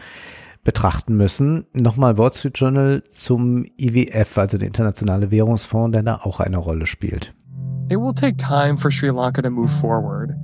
betrachten 0.63 1.15
müssen. 1.15 1.65
Nochmal 1.73 2.17
Wall 2.17 2.33
Street 2.33 2.57
Journal 2.57 3.01
zum 3.13 3.65
IWF, 3.77 4.37
also 4.37 4.57
der 4.57 4.67
Internationale 4.67 5.31
Währungsfonds, 5.31 5.93
der 5.93 6.03
da 6.03 6.15
auch 6.17 6.41
eine 6.41 6.57
Rolle 6.57 6.85
spielt. 6.85 7.33
It 7.89 7.97
will 7.97 8.13
take 8.13 8.35
time 8.35 8.75
for 8.75 8.91
Sri 8.91 9.09
Lanka 9.09 9.41
to 9.41 9.49
move 9.49 9.69
forward. 9.69 10.35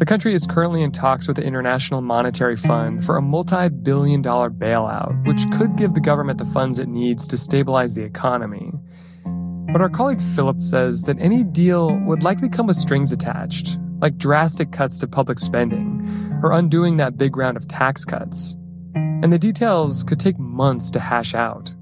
The 0.00 0.06
country 0.06 0.32
is 0.32 0.46
currently 0.46 0.82
in 0.82 0.92
talks 0.92 1.28
with 1.28 1.36
the 1.36 1.44
International 1.44 2.00
Monetary 2.00 2.56
Fund 2.56 3.04
for 3.04 3.18
a 3.18 3.22
multi 3.22 3.68
billion 3.68 4.22
dollar 4.22 4.48
bailout, 4.48 5.26
which 5.26 5.42
could 5.50 5.76
give 5.76 5.92
the 5.92 6.00
government 6.00 6.38
the 6.38 6.46
funds 6.46 6.78
it 6.78 6.88
needs 6.88 7.26
to 7.26 7.36
stabilize 7.36 7.94
the 7.94 8.02
economy. 8.02 8.72
But 9.70 9.82
our 9.82 9.90
colleague 9.90 10.22
Philip 10.22 10.62
says 10.62 11.02
that 11.02 11.20
any 11.20 11.44
deal 11.44 11.94
would 12.06 12.22
likely 12.22 12.48
come 12.48 12.66
with 12.66 12.76
strings 12.76 13.12
attached, 13.12 13.78
like 14.00 14.16
drastic 14.16 14.72
cuts 14.72 14.96
to 15.00 15.06
public 15.06 15.38
spending 15.38 16.00
or 16.42 16.52
undoing 16.52 16.96
that 16.96 17.18
big 17.18 17.36
round 17.36 17.58
of 17.58 17.68
tax 17.68 18.06
cuts. 18.06 18.56
And 18.94 19.30
the 19.30 19.38
details 19.38 20.02
could 20.02 20.18
take 20.18 20.38
months 20.38 20.90
to 20.92 20.98
hash 20.98 21.34
out. 21.34 21.74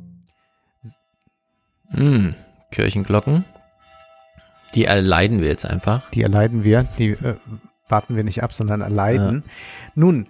Hm, 1.94 2.34
Kirchenglocken. 2.72 3.44
Die 4.74 4.86
erleiden 4.86 5.40
wir 5.40 5.46
jetzt 5.46 5.66
einfach. 5.66 6.10
Die 6.10 6.22
erleiden 6.22 6.64
wir. 6.64 6.82
Die 6.98 7.10
äh, 7.10 7.36
warten 7.88 8.16
wir 8.16 8.24
nicht 8.24 8.42
ab, 8.42 8.52
sondern 8.54 8.80
erleiden. 8.80 9.42
Ja. 9.44 9.52
Nun, 9.94 10.26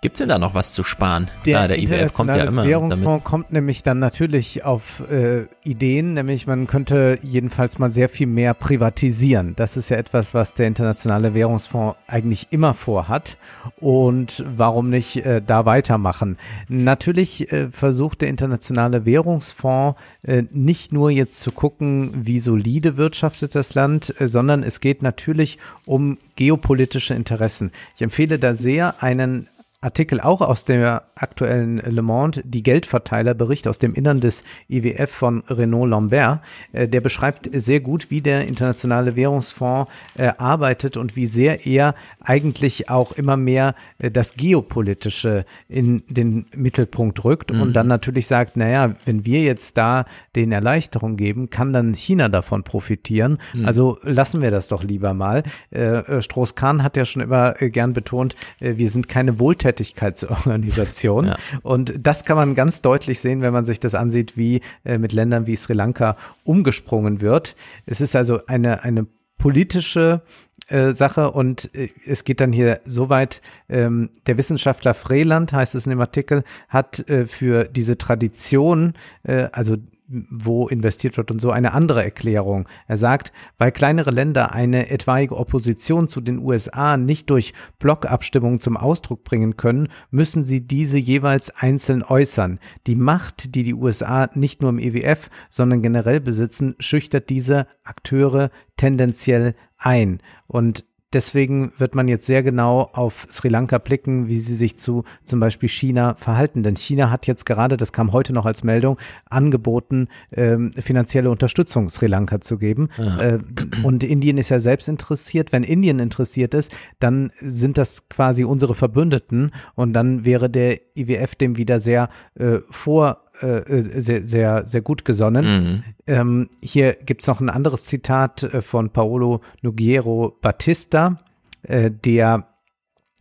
Gibt 0.00 0.14
es 0.14 0.18
denn 0.18 0.28
da 0.28 0.38
noch 0.38 0.54
was 0.54 0.72
zu 0.72 0.84
sparen? 0.84 1.28
Der, 1.44 1.54
Klar, 1.54 1.68
der 1.68 1.78
IWF 1.78 2.12
kommt 2.12 2.28
ja 2.28 2.44
immer. 2.44 2.62
Der 2.62 2.70
Währungsfonds 2.70 3.04
damit. 3.04 3.24
kommt 3.24 3.52
nämlich 3.52 3.82
dann 3.82 3.98
natürlich 3.98 4.64
auf 4.64 5.02
äh, 5.10 5.46
Ideen, 5.64 6.14
nämlich 6.14 6.46
man 6.46 6.68
könnte 6.68 7.18
jedenfalls 7.22 7.78
mal 7.78 7.90
sehr 7.90 8.08
viel 8.08 8.28
mehr 8.28 8.54
privatisieren. 8.54 9.54
Das 9.56 9.76
ist 9.76 9.88
ja 9.88 9.96
etwas, 9.96 10.34
was 10.34 10.54
der 10.54 10.68
Internationale 10.68 11.34
Währungsfonds 11.34 11.96
eigentlich 12.06 12.46
immer 12.50 12.74
vorhat. 12.74 13.38
Und 13.80 14.44
warum 14.56 14.88
nicht 14.88 15.16
äh, 15.26 15.42
da 15.44 15.66
weitermachen? 15.66 16.38
Natürlich 16.68 17.52
äh, 17.52 17.70
versucht 17.70 18.20
der 18.20 18.28
Internationale 18.28 19.04
Währungsfonds 19.04 19.98
äh, 20.22 20.44
nicht 20.52 20.92
nur 20.92 21.10
jetzt 21.10 21.40
zu 21.40 21.50
gucken, 21.50 22.12
wie 22.14 22.38
solide 22.38 22.96
wirtschaftet 22.96 23.56
das 23.56 23.74
Land, 23.74 24.14
äh, 24.20 24.28
sondern 24.28 24.62
es 24.62 24.78
geht 24.78 25.02
natürlich 25.02 25.58
um 25.86 26.18
geopolitische 26.36 27.14
Interessen. 27.14 27.72
Ich 27.96 28.02
empfehle 28.02 28.38
da 28.38 28.54
sehr 28.54 29.02
einen 29.02 29.48
Artikel 29.80 30.20
auch 30.20 30.40
aus 30.40 30.64
der 30.64 31.04
aktuellen 31.14 31.76
Le 31.76 32.02
Monde, 32.02 32.42
die 32.44 32.64
Geldverteilerbericht 32.64 33.68
aus 33.68 33.78
dem 33.78 33.94
Innern 33.94 34.20
des 34.20 34.42
IWF 34.68 35.08
von 35.08 35.44
Renaud 35.48 35.88
Lambert. 35.88 36.40
Äh, 36.72 36.88
der 36.88 37.00
beschreibt 37.00 37.48
sehr 37.52 37.78
gut, 37.78 38.10
wie 38.10 38.20
der 38.20 38.48
Internationale 38.48 39.14
Währungsfonds 39.14 39.88
äh, 40.16 40.32
arbeitet 40.36 40.96
und 40.96 41.14
wie 41.14 41.26
sehr 41.26 41.64
er 41.64 41.94
eigentlich 42.20 42.90
auch 42.90 43.12
immer 43.12 43.36
mehr 43.36 43.76
äh, 43.98 44.10
das 44.10 44.34
Geopolitische 44.34 45.44
in 45.68 46.02
den 46.08 46.46
Mittelpunkt 46.56 47.24
rückt 47.24 47.52
mhm. 47.52 47.62
und 47.62 47.72
dann 47.74 47.86
natürlich 47.86 48.26
sagt, 48.26 48.56
naja, 48.56 48.94
wenn 49.04 49.24
wir 49.24 49.42
jetzt 49.42 49.76
da 49.76 50.06
den 50.34 50.50
Erleichterung 50.50 51.16
geben, 51.16 51.50
kann 51.50 51.72
dann 51.72 51.94
China 51.94 52.28
davon 52.28 52.64
profitieren. 52.64 53.38
Mhm. 53.54 53.64
Also 53.64 53.98
lassen 54.02 54.42
wir 54.42 54.50
das 54.50 54.66
doch 54.66 54.82
lieber 54.82 55.14
mal. 55.14 55.44
Stroß-Kahn 55.70 56.82
hat 56.82 56.96
ja 56.96 57.04
schon 57.04 57.22
immer 57.22 57.52
gern 57.52 57.92
betont, 57.92 58.34
wir 58.60 58.90
sind 58.90 59.08
keine 59.08 59.38
Wohltätigkeit 59.38 59.67
Wohltätigkeitsorganisation. 59.68 61.26
ja. 61.26 61.36
Und 61.62 61.94
das 61.98 62.24
kann 62.24 62.36
man 62.36 62.54
ganz 62.54 62.80
deutlich 62.82 63.20
sehen, 63.20 63.42
wenn 63.42 63.52
man 63.52 63.64
sich 63.64 63.80
das 63.80 63.94
ansieht, 63.94 64.36
wie 64.36 64.60
äh, 64.84 64.98
mit 64.98 65.12
Ländern 65.12 65.46
wie 65.46 65.56
Sri 65.56 65.74
Lanka 65.74 66.16
umgesprungen 66.44 67.20
wird. 67.20 67.56
Es 67.86 68.00
ist 68.00 68.16
also 68.16 68.40
eine, 68.46 68.82
eine 68.84 69.06
politische 69.38 70.22
äh, 70.68 70.92
Sache 70.92 71.30
und 71.30 71.74
äh, 71.74 71.88
es 72.06 72.24
geht 72.24 72.40
dann 72.40 72.52
hier 72.52 72.80
so 72.84 73.08
weit, 73.08 73.40
ähm, 73.68 74.10
der 74.26 74.36
Wissenschaftler 74.36 74.94
Freeland, 74.94 75.52
heißt 75.52 75.74
es 75.74 75.86
in 75.86 75.90
dem 75.90 76.00
Artikel, 76.00 76.44
hat 76.68 77.08
äh, 77.08 77.26
für 77.26 77.64
diese 77.64 77.96
Tradition, 77.98 78.94
äh, 79.22 79.48
also 79.52 79.76
wo 80.08 80.68
investiert 80.68 81.16
wird 81.16 81.30
und 81.30 81.40
so 81.40 81.50
eine 81.50 81.72
andere 81.72 82.02
Erklärung. 82.02 82.66
Er 82.86 82.96
sagt, 82.96 83.32
weil 83.58 83.72
kleinere 83.72 84.10
Länder 84.10 84.52
eine 84.52 84.90
etwaige 84.90 85.36
Opposition 85.36 86.08
zu 86.08 86.20
den 86.20 86.38
USA 86.38 86.96
nicht 86.96 87.28
durch 87.30 87.52
Blockabstimmungen 87.78 88.58
zum 88.58 88.76
Ausdruck 88.76 89.22
bringen 89.22 89.56
können, 89.56 89.88
müssen 90.10 90.44
sie 90.44 90.66
diese 90.66 90.98
jeweils 90.98 91.50
einzeln 91.50 92.02
äußern. 92.02 92.58
Die 92.86 92.96
Macht, 92.96 93.54
die 93.54 93.64
die 93.64 93.74
USA 93.74 94.30
nicht 94.32 94.62
nur 94.62 94.70
im 94.70 94.78
EWF, 94.78 95.28
sondern 95.50 95.82
generell 95.82 96.20
besitzen, 96.20 96.74
schüchtert 96.78 97.28
diese 97.28 97.66
Akteure 97.84 98.50
tendenziell 98.76 99.54
ein. 99.76 100.20
Und 100.46 100.87
Deswegen 101.12 101.72
wird 101.78 101.94
man 101.94 102.06
jetzt 102.06 102.26
sehr 102.26 102.42
genau 102.42 102.90
auf 102.92 103.26
Sri 103.30 103.48
Lanka 103.48 103.78
blicken, 103.78 104.28
wie 104.28 104.38
sie 104.38 104.54
sich 104.54 104.78
zu 104.78 105.04
zum 105.24 105.40
Beispiel 105.40 105.68
China 105.68 106.14
verhalten. 106.16 106.62
Denn 106.62 106.76
China 106.76 107.10
hat 107.10 107.26
jetzt 107.26 107.46
gerade, 107.46 107.78
das 107.78 107.92
kam 107.92 108.12
heute 108.12 108.34
noch 108.34 108.44
als 108.44 108.62
Meldung, 108.62 108.98
angeboten, 109.30 110.08
ähm, 110.32 110.72
finanzielle 110.72 111.30
Unterstützung 111.30 111.88
Sri 111.88 112.08
Lanka 112.08 112.42
zu 112.42 112.58
geben. 112.58 112.90
Äh, 112.98 113.38
und 113.82 114.04
Indien 114.04 114.36
ist 114.36 114.50
ja 114.50 114.60
selbst 114.60 114.88
interessiert. 114.88 115.50
Wenn 115.50 115.62
Indien 115.62 115.98
interessiert 115.98 116.52
ist, 116.52 116.74
dann 116.98 117.32
sind 117.38 117.78
das 117.78 118.08
quasi 118.10 118.44
unsere 118.44 118.74
Verbündeten 118.74 119.52
und 119.74 119.94
dann 119.94 120.26
wäre 120.26 120.50
der 120.50 120.78
IWF 120.94 121.34
dem 121.36 121.56
wieder 121.56 121.80
sehr 121.80 122.10
äh, 122.34 122.58
vor 122.70 123.27
äh, 123.40 123.80
sehr, 123.80 124.26
sehr, 124.26 124.66
sehr 124.66 124.80
gut 124.80 125.04
gesonnen. 125.04 125.44
Mhm. 125.44 125.84
Ähm, 126.06 126.50
hier 126.62 126.94
gibt's 126.94 127.26
noch 127.26 127.40
ein 127.40 127.50
anderes 127.50 127.84
Zitat 127.84 128.42
äh, 128.42 128.62
von 128.62 128.90
Paolo 128.90 129.40
Nugiero 129.62 130.36
Battista, 130.40 131.18
äh, 131.62 131.90
der 131.90 132.48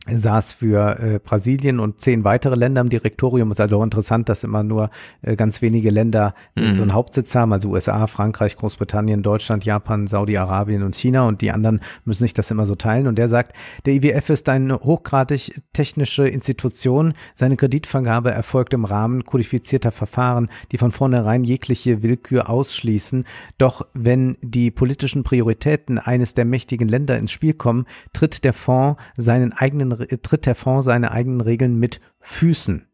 saß 0.07 0.53
für 0.53 0.99
äh, 0.99 1.19
Brasilien 1.19 1.79
und 1.79 1.99
zehn 1.99 2.23
weitere 2.23 2.55
Länder 2.55 2.81
im 2.81 2.89
Direktorium. 2.89 3.51
Ist 3.51 3.59
also 3.59 3.79
auch 3.79 3.83
interessant, 3.83 4.29
dass 4.29 4.43
immer 4.43 4.63
nur 4.63 4.89
äh, 5.21 5.35
ganz 5.35 5.61
wenige 5.61 5.89
Länder 5.89 6.33
mhm. 6.55 6.75
so 6.75 6.81
einen 6.81 6.93
Hauptsitz 6.93 7.35
haben, 7.35 7.53
also 7.53 7.69
USA, 7.69 8.07
Frankreich, 8.07 8.55
Großbritannien, 8.55 9.23
Deutschland, 9.23 9.65
Japan, 9.65 10.07
Saudi-Arabien 10.07 10.83
und 10.83 10.95
China 10.95 11.27
und 11.27 11.41
die 11.41 11.51
anderen 11.51 11.81
müssen 12.05 12.23
sich 12.23 12.33
das 12.33 12.51
immer 12.51 12.65
so 12.65 12.75
teilen. 12.75 13.07
Und 13.07 13.17
der 13.17 13.27
sagt, 13.27 13.55
der 13.85 13.93
IWF 13.93 14.29
ist 14.29 14.49
eine 14.49 14.79
hochgradig 14.79 15.61
technische 15.73 16.27
Institution. 16.27 17.13
Seine 17.35 17.57
Kreditvergabe 17.57 18.31
erfolgt 18.31 18.73
im 18.73 18.85
Rahmen 18.85 19.25
kodifizierter 19.25 19.91
Verfahren, 19.91 20.49
die 20.71 20.77
von 20.77 20.91
vornherein 20.91 21.43
jegliche 21.43 22.01
Willkür 22.03 22.49
ausschließen. 22.49 23.25
Doch 23.57 23.85
wenn 23.93 24.37
die 24.41 24.71
politischen 24.71 25.23
Prioritäten 25.23 25.99
eines 25.99 26.33
der 26.33 26.45
mächtigen 26.45 26.87
Länder 26.87 27.17
ins 27.17 27.31
Spiel 27.31 27.53
kommen, 27.53 27.85
tritt 28.13 28.43
der 28.43 28.53
Fonds 28.53 29.01
seinen 29.17 29.53
eigenen 29.53 29.91
tritt 29.97 30.45
der 30.45 30.55
Fonds 30.55 30.85
seine 30.85 31.11
eigenen 31.11 31.41
Regeln 31.41 31.77
mit 31.77 31.99
Füßen. 32.19 32.87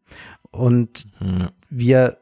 Und 0.50 1.06
ja. 1.20 1.50
wir 1.70 2.18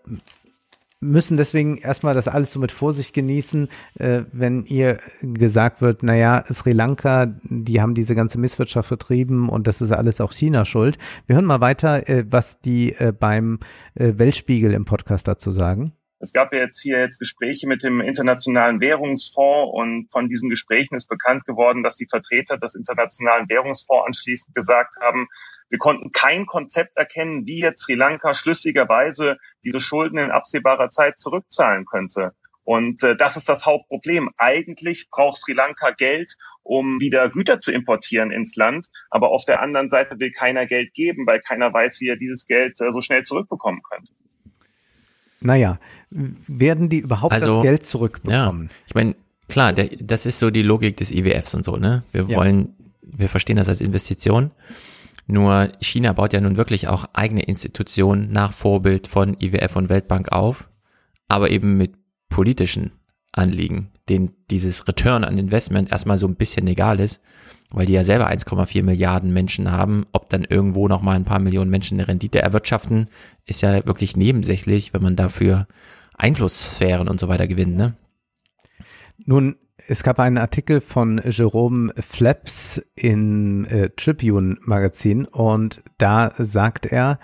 müssen 1.02 1.36
deswegen 1.36 1.76
erstmal 1.78 2.14
das 2.14 2.28
alles 2.28 2.52
so 2.52 2.60
mit 2.60 2.72
Vorsicht 2.72 3.12
genießen, 3.12 3.68
äh, 3.98 4.22
wenn 4.32 4.64
ihr 4.64 4.98
gesagt 5.20 5.82
wird, 5.82 6.02
naja, 6.02 6.44
Sri 6.46 6.72
Lanka, 6.72 7.26
die 7.42 7.80
haben 7.80 7.94
diese 7.94 8.14
ganze 8.14 8.38
Misswirtschaft 8.38 8.88
vertrieben 8.88 9.48
und 9.48 9.66
das 9.66 9.80
ist 9.80 9.90
alles 9.90 10.20
auch 10.20 10.32
China 10.32 10.64
schuld. 10.64 10.96
Wir 11.26 11.36
hören 11.36 11.44
mal 11.44 11.60
weiter, 11.60 12.08
äh, 12.08 12.24
was 12.30 12.60
die 12.60 12.92
äh, 12.94 13.12
beim 13.12 13.58
äh, 13.94 14.12
Weltspiegel 14.16 14.72
im 14.72 14.84
Podcast 14.84 15.26
dazu 15.26 15.50
sagen. 15.50 15.92
Es 16.22 16.32
gab 16.32 16.52
ja 16.52 16.60
jetzt 16.60 16.80
hier 16.80 17.00
jetzt 17.00 17.18
Gespräche 17.18 17.66
mit 17.66 17.82
dem 17.82 18.00
Internationalen 18.00 18.80
Währungsfonds 18.80 19.72
und 19.74 20.06
von 20.12 20.28
diesen 20.28 20.50
Gesprächen 20.50 20.94
ist 20.94 21.08
bekannt 21.08 21.44
geworden, 21.46 21.82
dass 21.82 21.96
die 21.96 22.06
Vertreter 22.06 22.58
des 22.58 22.76
Internationalen 22.76 23.48
Währungsfonds 23.48 24.06
anschließend 24.06 24.54
gesagt 24.54 24.94
haben, 25.00 25.26
wir 25.68 25.78
konnten 25.78 26.12
kein 26.12 26.46
Konzept 26.46 26.96
erkennen, 26.96 27.44
wie 27.46 27.58
jetzt 27.58 27.82
Sri 27.82 27.94
Lanka 27.94 28.34
schlüssigerweise 28.34 29.38
diese 29.64 29.80
Schulden 29.80 30.18
in 30.18 30.30
absehbarer 30.30 30.90
Zeit 30.90 31.18
zurückzahlen 31.18 31.86
könnte. 31.86 32.36
Und 32.62 33.02
äh, 33.02 33.16
das 33.16 33.36
ist 33.36 33.48
das 33.48 33.66
Hauptproblem. 33.66 34.30
Eigentlich 34.36 35.08
braucht 35.10 35.40
Sri 35.40 35.54
Lanka 35.54 35.90
Geld, 35.90 36.36
um 36.62 37.00
wieder 37.00 37.30
Güter 37.30 37.58
zu 37.58 37.72
importieren 37.72 38.30
ins 38.30 38.54
Land. 38.54 38.86
Aber 39.10 39.30
auf 39.30 39.44
der 39.44 39.60
anderen 39.60 39.90
Seite 39.90 40.20
will 40.20 40.30
keiner 40.30 40.66
Geld 40.66 40.94
geben, 40.94 41.26
weil 41.26 41.40
keiner 41.40 41.72
weiß, 41.74 42.00
wie 42.00 42.10
er 42.10 42.16
dieses 42.16 42.46
Geld 42.46 42.80
äh, 42.80 42.92
so 42.92 43.00
schnell 43.00 43.24
zurückbekommen 43.24 43.82
könnte. 43.82 44.12
Naja, 45.42 45.78
werden 46.10 46.88
die 46.88 46.98
überhaupt 46.98 47.32
Also, 47.32 47.54
das 47.56 47.62
Geld 47.62 47.86
zurückbekommen? 47.86 48.64
Ja, 48.64 48.76
ich 48.86 48.94
meine, 48.94 49.14
klar, 49.48 49.72
der, 49.72 49.88
das 50.00 50.26
ist 50.26 50.38
so 50.38 50.50
die 50.50 50.62
Logik 50.62 50.96
des 50.96 51.10
IWFs 51.10 51.54
und 51.54 51.64
so, 51.64 51.76
ne? 51.76 52.02
Wir 52.12 52.26
Ja. 52.28 52.36
wollen, 52.38 52.70
wir 53.02 53.28
verstehen 53.28 53.56
das 53.56 53.68
als 53.68 53.80
Investition. 53.80 54.50
Nur 55.26 55.68
China 55.80 56.12
baut 56.12 56.32
ja 56.32 56.40
nun 56.40 56.56
wirklich 56.56 56.88
auch 56.88 57.06
eigene 57.12 57.42
Institutionen 57.42 58.32
nach 58.32 58.52
Vorbild 58.52 59.06
von 59.06 59.36
IWF 59.40 59.76
und 59.76 59.88
Weltbank 59.88 60.30
auf, 60.32 60.68
aber 61.28 61.50
eben 61.50 61.76
mit 61.76 61.92
politischen 62.28 62.90
Anliegen, 63.30 63.88
denen 64.08 64.32
dieses 64.50 64.86
Return 64.88 65.24
on 65.24 65.38
Investment 65.38 65.90
erstmal 65.92 66.18
so 66.18 66.26
ein 66.26 66.34
bisschen 66.34 66.66
egal 66.66 66.98
ist, 67.00 67.20
weil 67.70 67.86
die 67.86 67.92
ja 67.94 68.04
selber 68.04 68.28
1,4 68.28 68.82
Milliarden 68.82 69.32
Menschen 69.32 69.70
haben. 69.70 70.04
Ob 70.12 70.28
dann 70.28 70.44
irgendwo 70.44 70.88
noch 70.88 71.00
mal 71.02 71.16
ein 71.16 71.24
paar 71.24 71.38
Millionen 71.38 71.70
Menschen 71.70 71.98
eine 71.98 72.08
Rendite 72.08 72.42
erwirtschaften, 72.42 73.06
ist 73.46 73.62
ja 73.62 73.84
wirklich 73.86 74.16
nebensächlich, 74.16 74.94
wenn 74.94 75.02
man 75.02 75.16
dafür 75.16 75.66
Einflusssphären 76.14 77.08
und 77.08 77.20
so 77.20 77.28
weiter 77.28 77.48
gewinnt, 77.48 77.76
ne? 77.76 77.96
Nun, 79.24 79.56
es 79.88 80.02
gab 80.02 80.18
einen 80.20 80.38
Artikel 80.38 80.80
von 80.80 81.20
Jerome 81.24 81.92
Flaps 81.98 82.80
im 82.94 83.64
äh, 83.64 83.90
Tribune 83.90 84.56
Magazin 84.62 85.24
und 85.24 85.82
da 85.98 86.32
sagt 86.36 86.86
er, 86.86 87.18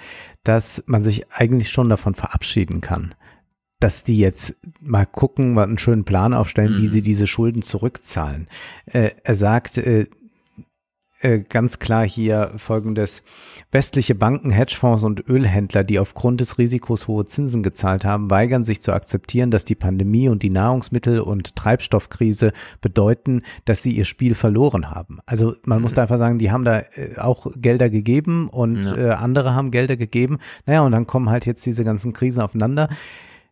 dass 0.44 0.82
man 0.86 1.04
sich 1.04 1.30
eigentlich 1.32 1.70
schon 1.70 1.88
davon 1.88 2.14
verabschieden 2.14 2.80
kann, 2.80 3.14
dass 3.80 4.04
die 4.04 4.18
jetzt 4.18 4.56
mal 4.80 5.06
gucken, 5.06 5.54
mal 5.54 5.64
einen 5.64 5.78
schönen 5.78 6.04
Plan 6.04 6.34
aufstellen, 6.34 6.82
wie 6.82 6.88
sie 6.88 7.02
diese 7.02 7.26
Schulden 7.26 7.62
zurückzahlen. 7.62 8.48
Äh, 8.86 9.10
er 9.22 9.34
sagt, 9.36 9.78
äh, 9.78 10.06
äh, 11.20 11.40
ganz 11.40 11.78
klar 11.78 12.06
hier 12.06 12.54
folgendes. 12.56 13.22
Westliche 13.70 14.14
Banken, 14.14 14.50
Hedgefonds 14.50 15.04
und 15.04 15.28
Ölhändler, 15.28 15.84
die 15.84 15.98
aufgrund 15.98 16.40
des 16.40 16.56
Risikos 16.56 17.06
hohe 17.06 17.26
Zinsen 17.26 17.62
gezahlt 17.62 18.02
haben, 18.02 18.30
weigern 18.30 18.64
sich 18.64 18.80
zu 18.80 18.92
akzeptieren, 18.94 19.50
dass 19.50 19.66
die 19.66 19.74
Pandemie 19.74 20.30
und 20.30 20.42
die 20.42 20.48
Nahrungsmittel- 20.50 21.20
und 21.20 21.54
Treibstoffkrise 21.54 22.52
bedeuten, 22.80 23.42
dass 23.66 23.82
sie 23.82 23.90
ihr 23.92 24.06
Spiel 24.06 24.34
verloren 24.34 24.90
haben. 24.90 25.18
Also 25.26 25.54
man 25.64 25.82
muss 25.82 25.92
da 25.92 26.02
einfach 26.02 26.16
sagen, 26.16 26.38
die 26.38 26.50
haben 26.50 26.64
da 26.64 26.78
äh, 26.78 27.18
auch 27.18 27.46
Gelder 27.56 27.90
gegeben 27.90 28.48
und 28.48 28.82
Ja. 28.84 28.96
äh, 28.96 29.10
andere 29.10 29.54
haben 29.54 29.70
Gelder 29.70 29.98
gegeben. 29.98 30.38
Naja, 30.64 30.80
und 30.80 30.92
dann 30.92 31.06
kommen 31.06 31.28
halt 31.28 31.44
jetzt 31.44 31.66
diese 31.66 31.84
ganzen 31.84 32.14
Krisen 32.14 32.40
aufeinander. 32.40 32.88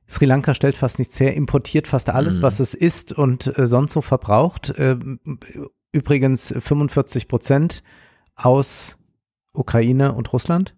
Sri 0.09 0.25
Lanka 0.25 0.55
stellt 0.55 0.77
fast 0.77 0.99
nichts 0.99 1.21
her, 1.21 1.35
importiert 1.35 1.87
fast 1.89 2.09
alles, 2.09 2.39
Mhm. 2.39 2.43
was 2.43 2.61
es 2.61 2.73
isst 2.73 3.13
und 3.13 3.59
äh, 3.59 3.67
sonst 3.67 3.93
so 3.93 4.01
verbraucht. 4.01 4.73
Ähm, 4.79 5.19
übrigens 5.93 6.55
45 6.59 7.29
Prozent 7.29 7.83
aus 8.35 8.95
Ukraine 9.59 10.12
und 10.15 10.33
Russland. 10.33 10.74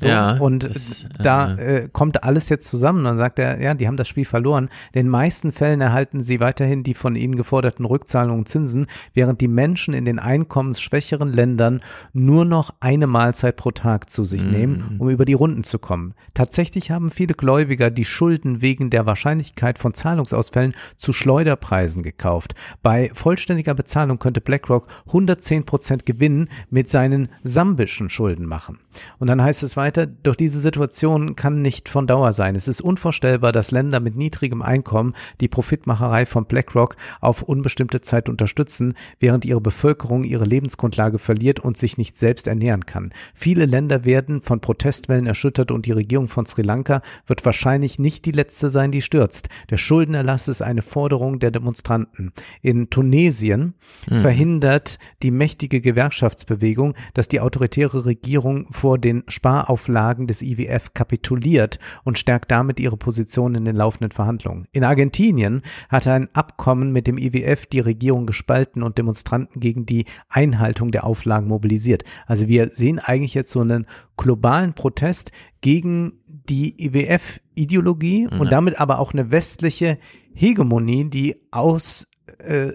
So, 0.00 0.08
Ja, 0.08 0.38
und 0.38 0.64
das, 0.64 1.06
da 1.22 1.54
äh, 1.56 1.88
kommt 1.92 2.24
alles 2.24 2.48
jetzt 2.48 2.68
zusammen. 2.68 3.04
Dann 3.04 3.18
sagt 3.18 3.38
er, 3.38 3.60
ja, 3.60 3.74
die 3.74 3.86
haben 3.86 3.98
das 3.98 4.08
Spiel 4.08 4.24
verloren. 4.24 4.70
In 4.92 5.04
den 5.04 5.08
meisten 5.08 5.52
Fällen 5.52 5.82
erhalten 5.82 6.22
sie 6.22 6.40
weiterhin 6.40 6.82
die 6.82 6.94
von 6.94 7.16
ihnen 7.16 7.36
geforderten 7.36 7.84
Rückzahlungen 7.84 8.40
und 8.40 8.48
Zinsen, 8.48 8.86
während 9.12 9.42
die 9.42 9.48
Menschen 9.48 9.92
in 9.92 10.06
den 10.06 10.18
einkommensschwächeren 10.18 11.32
Ländern 11.34 11.80
nur 12.14 12.46
noch 12.46 12.74
eine 12.80 13.06
Mahlzeit 13.06 13.56
pro 13.56 13.72
Tag 13.72 14.10
zu 14.10 14.24
sich 14.24 14.42
nehmen, 14.42 14.96
um 14.98 15.10
über 15.10 15.26
die 15.26 15.34
Runden 15.34 15.64
zu 15.64 15.78
kommen. 15.78 16.14
Tatsächlich 16.32 16.90
haben 16.90 17.10
viele 17.10 17.34
Gläubiger 17.34 17.90
die 17.90 18.06
Schulden 18.06 18.62
wegen 18.62 18.88
der 18.88 19.04
Wahrscheinlichkeit 19.04 19.78
von 19.78 19.92
Zahlungsausfällen 19.92 20.74
zu 20.96 21.12
Schleuderpreisen 21.12 22.02
gekauft. 22.02 22.54
Bei 22.82 23.10
vollständiger 23.12 23.74
Bezahlung 23.74 24.18
könnte 24.18 24.40
BlackRock 24.40 24.86
110 25.08 25.66
Prozent 25.66 26.06
Gewinn 26.06 26.48
mit 26.70 26.88
seinen 26.88 27.28
sambischen 27.42 28.08
Schulden 28.08 28.46
machen. 28.46 28.78
Und 29.18 29.26
dann 29.26 29.42
heißt 29.42 29.62
es 29.62 29.76
weiter, 29.76 29.89
doch 29.92 30.36
diese 30.36 30.60
Situation 30.60 31.36
kann 31.36 31.62
nicht 31.62 31.88
von 31.88 32.06
Dauer 32.06 32.32
sein. 32.32 32.54
Es 32.56 32.68
ist 32.68 32.80
unvorstellbar, 32.80 33.52
dass 33.52 33.70
Länder 33.70 34.00
mit 34.00 34.16
niedrigem 34.16 34.62
Einkommen 34.62 35.14
die 35.40 35.48
Profitmacherei 35.48 36.26
von 36.26 36.44
BlackRock 36.46 36.96
auf 37.20 37.42
unbestimmte 37.42 38.00
Zeit 38.00 38.28
unterstützen, 38.28 38.94
während 39.18 39.44
ihre 39.44 39.60
Bevölkerung 39.60 40.24
ihre 40.24 40.44
Lebensgrundlage 40.44 41.18
verliert 41.18 41.60
und 41.60 41.76
sich 41.76 41.98
nicht 41.98 42.16
selbst 42.16 42.46
ernähren 42.46 42.86
kann. 42.86 43.10
Viele 43.34 43.66
Länder 43.66 44.04
werden 44.04 44.42
von 44.42 44.60
Protestwellen 44.60 45.26
erschüttert 45.26 45.70
und 45.70 45.86
die 45.86 45.92
Regierung 45.92 46.28
von 46.28 46.46
Sri 46.46 46.62
Lanka 46.62 47.02
wird 47.26 47.44
wahrscheinlich 47.44 47.98
nicht 47.98 48.24
die 48.24 48.32
letzte 48.32 48.70
sein, 48.70 48.92
die 48.92 49.02
stürzt. 49.02 49.48
Der 49.70 49.76
Schuldenerlass 49.76 50.48
ist 50.48 50.62
eine 50.62 50.82
Forderung 50.82 51.38
der 51.38 51.50
Demonstranten. 51.50 52.32
In 52.62 52.90
Tunesien 52.90 53.74
Mhm. 54.08 54.22
verhindert 54.22 54.98
die 55.22 55.30
mächtige 55.30 55.80
Gewerkschaftsbewegung, 55.80 56.94
dass 57.14 57.28
die 57.28 57.40
autoritäre 57.40 58.04
Regierung 58.04 58.66
vor 58.70 58.98
den 58.98 59.24
Sparauflagen 59.28 59.79
des 60.26 60.42
IWF 60.42 60.94
kapituliert 60.94 61.78
und 62.04 62.18
stärkt 62.18 62.50
damit 62.50 62.80
ihre 62.80 62.96
Position 62.96 63.54
in 63.54 63.64
den 63.64 63.76
laufenden 63.76 64.12
Verhandlungen. 64.12 64.66
In 64.72 64.84
Argentinien 64.84 65.62
hat 65.88 66.06
ein 66.06 66.28
Abkommen 66.34 66.92
mit 66.92 67.06
dem 67.06 67.18
IWF 67.18 67.66
die 67.66 67.80
Regierung 67.80 68.26
gespalten 68.26 68.82
und 68.82 68.98
Demonstranten 68.98 69.60
gegen 69.60 69.86
die 69.86 70.04
Einhaltung 70.28 70.90
der 70.92 71.04
Auflagen 71.04 71.48
mobilisiert. 71.48 72.04
Also 72.26 72.48
wir 72.48 72.68
sehen 72.70 72.98
eigentlich 72.98 73.34
jetzt 73.34 73.50
so 73.50 73.60
einen 73.60 73.86
globalen 74.16 74.74
Protest 74.74 75.32
gegen 75.60 76.20
die 76.26 76.74
IWF-Ideologie 76.86 78.26
und 78.28 78.44
Ja. 78.44 78.50
damit 78.50 78.80
aber 78.80 78.98
auch 78.98 79.12
eine 79.12 79.30
westliche 79.30 79.98
Hegemonie, 80.34 81.10
die 81.10 81.36
aus 81.50 82.06
äh, 82.38 82.72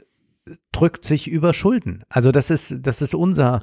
drückt 0.75 1.05
sich 1.05 1.29
über 1.29 1.53
Schulden. 1.53 2.03
Also 2.09 2.33
das 2.33 2.49
ist, 2.49 2.75
das 2.81 3.01
ist 3.01 3.15
unser, 3.15 3.61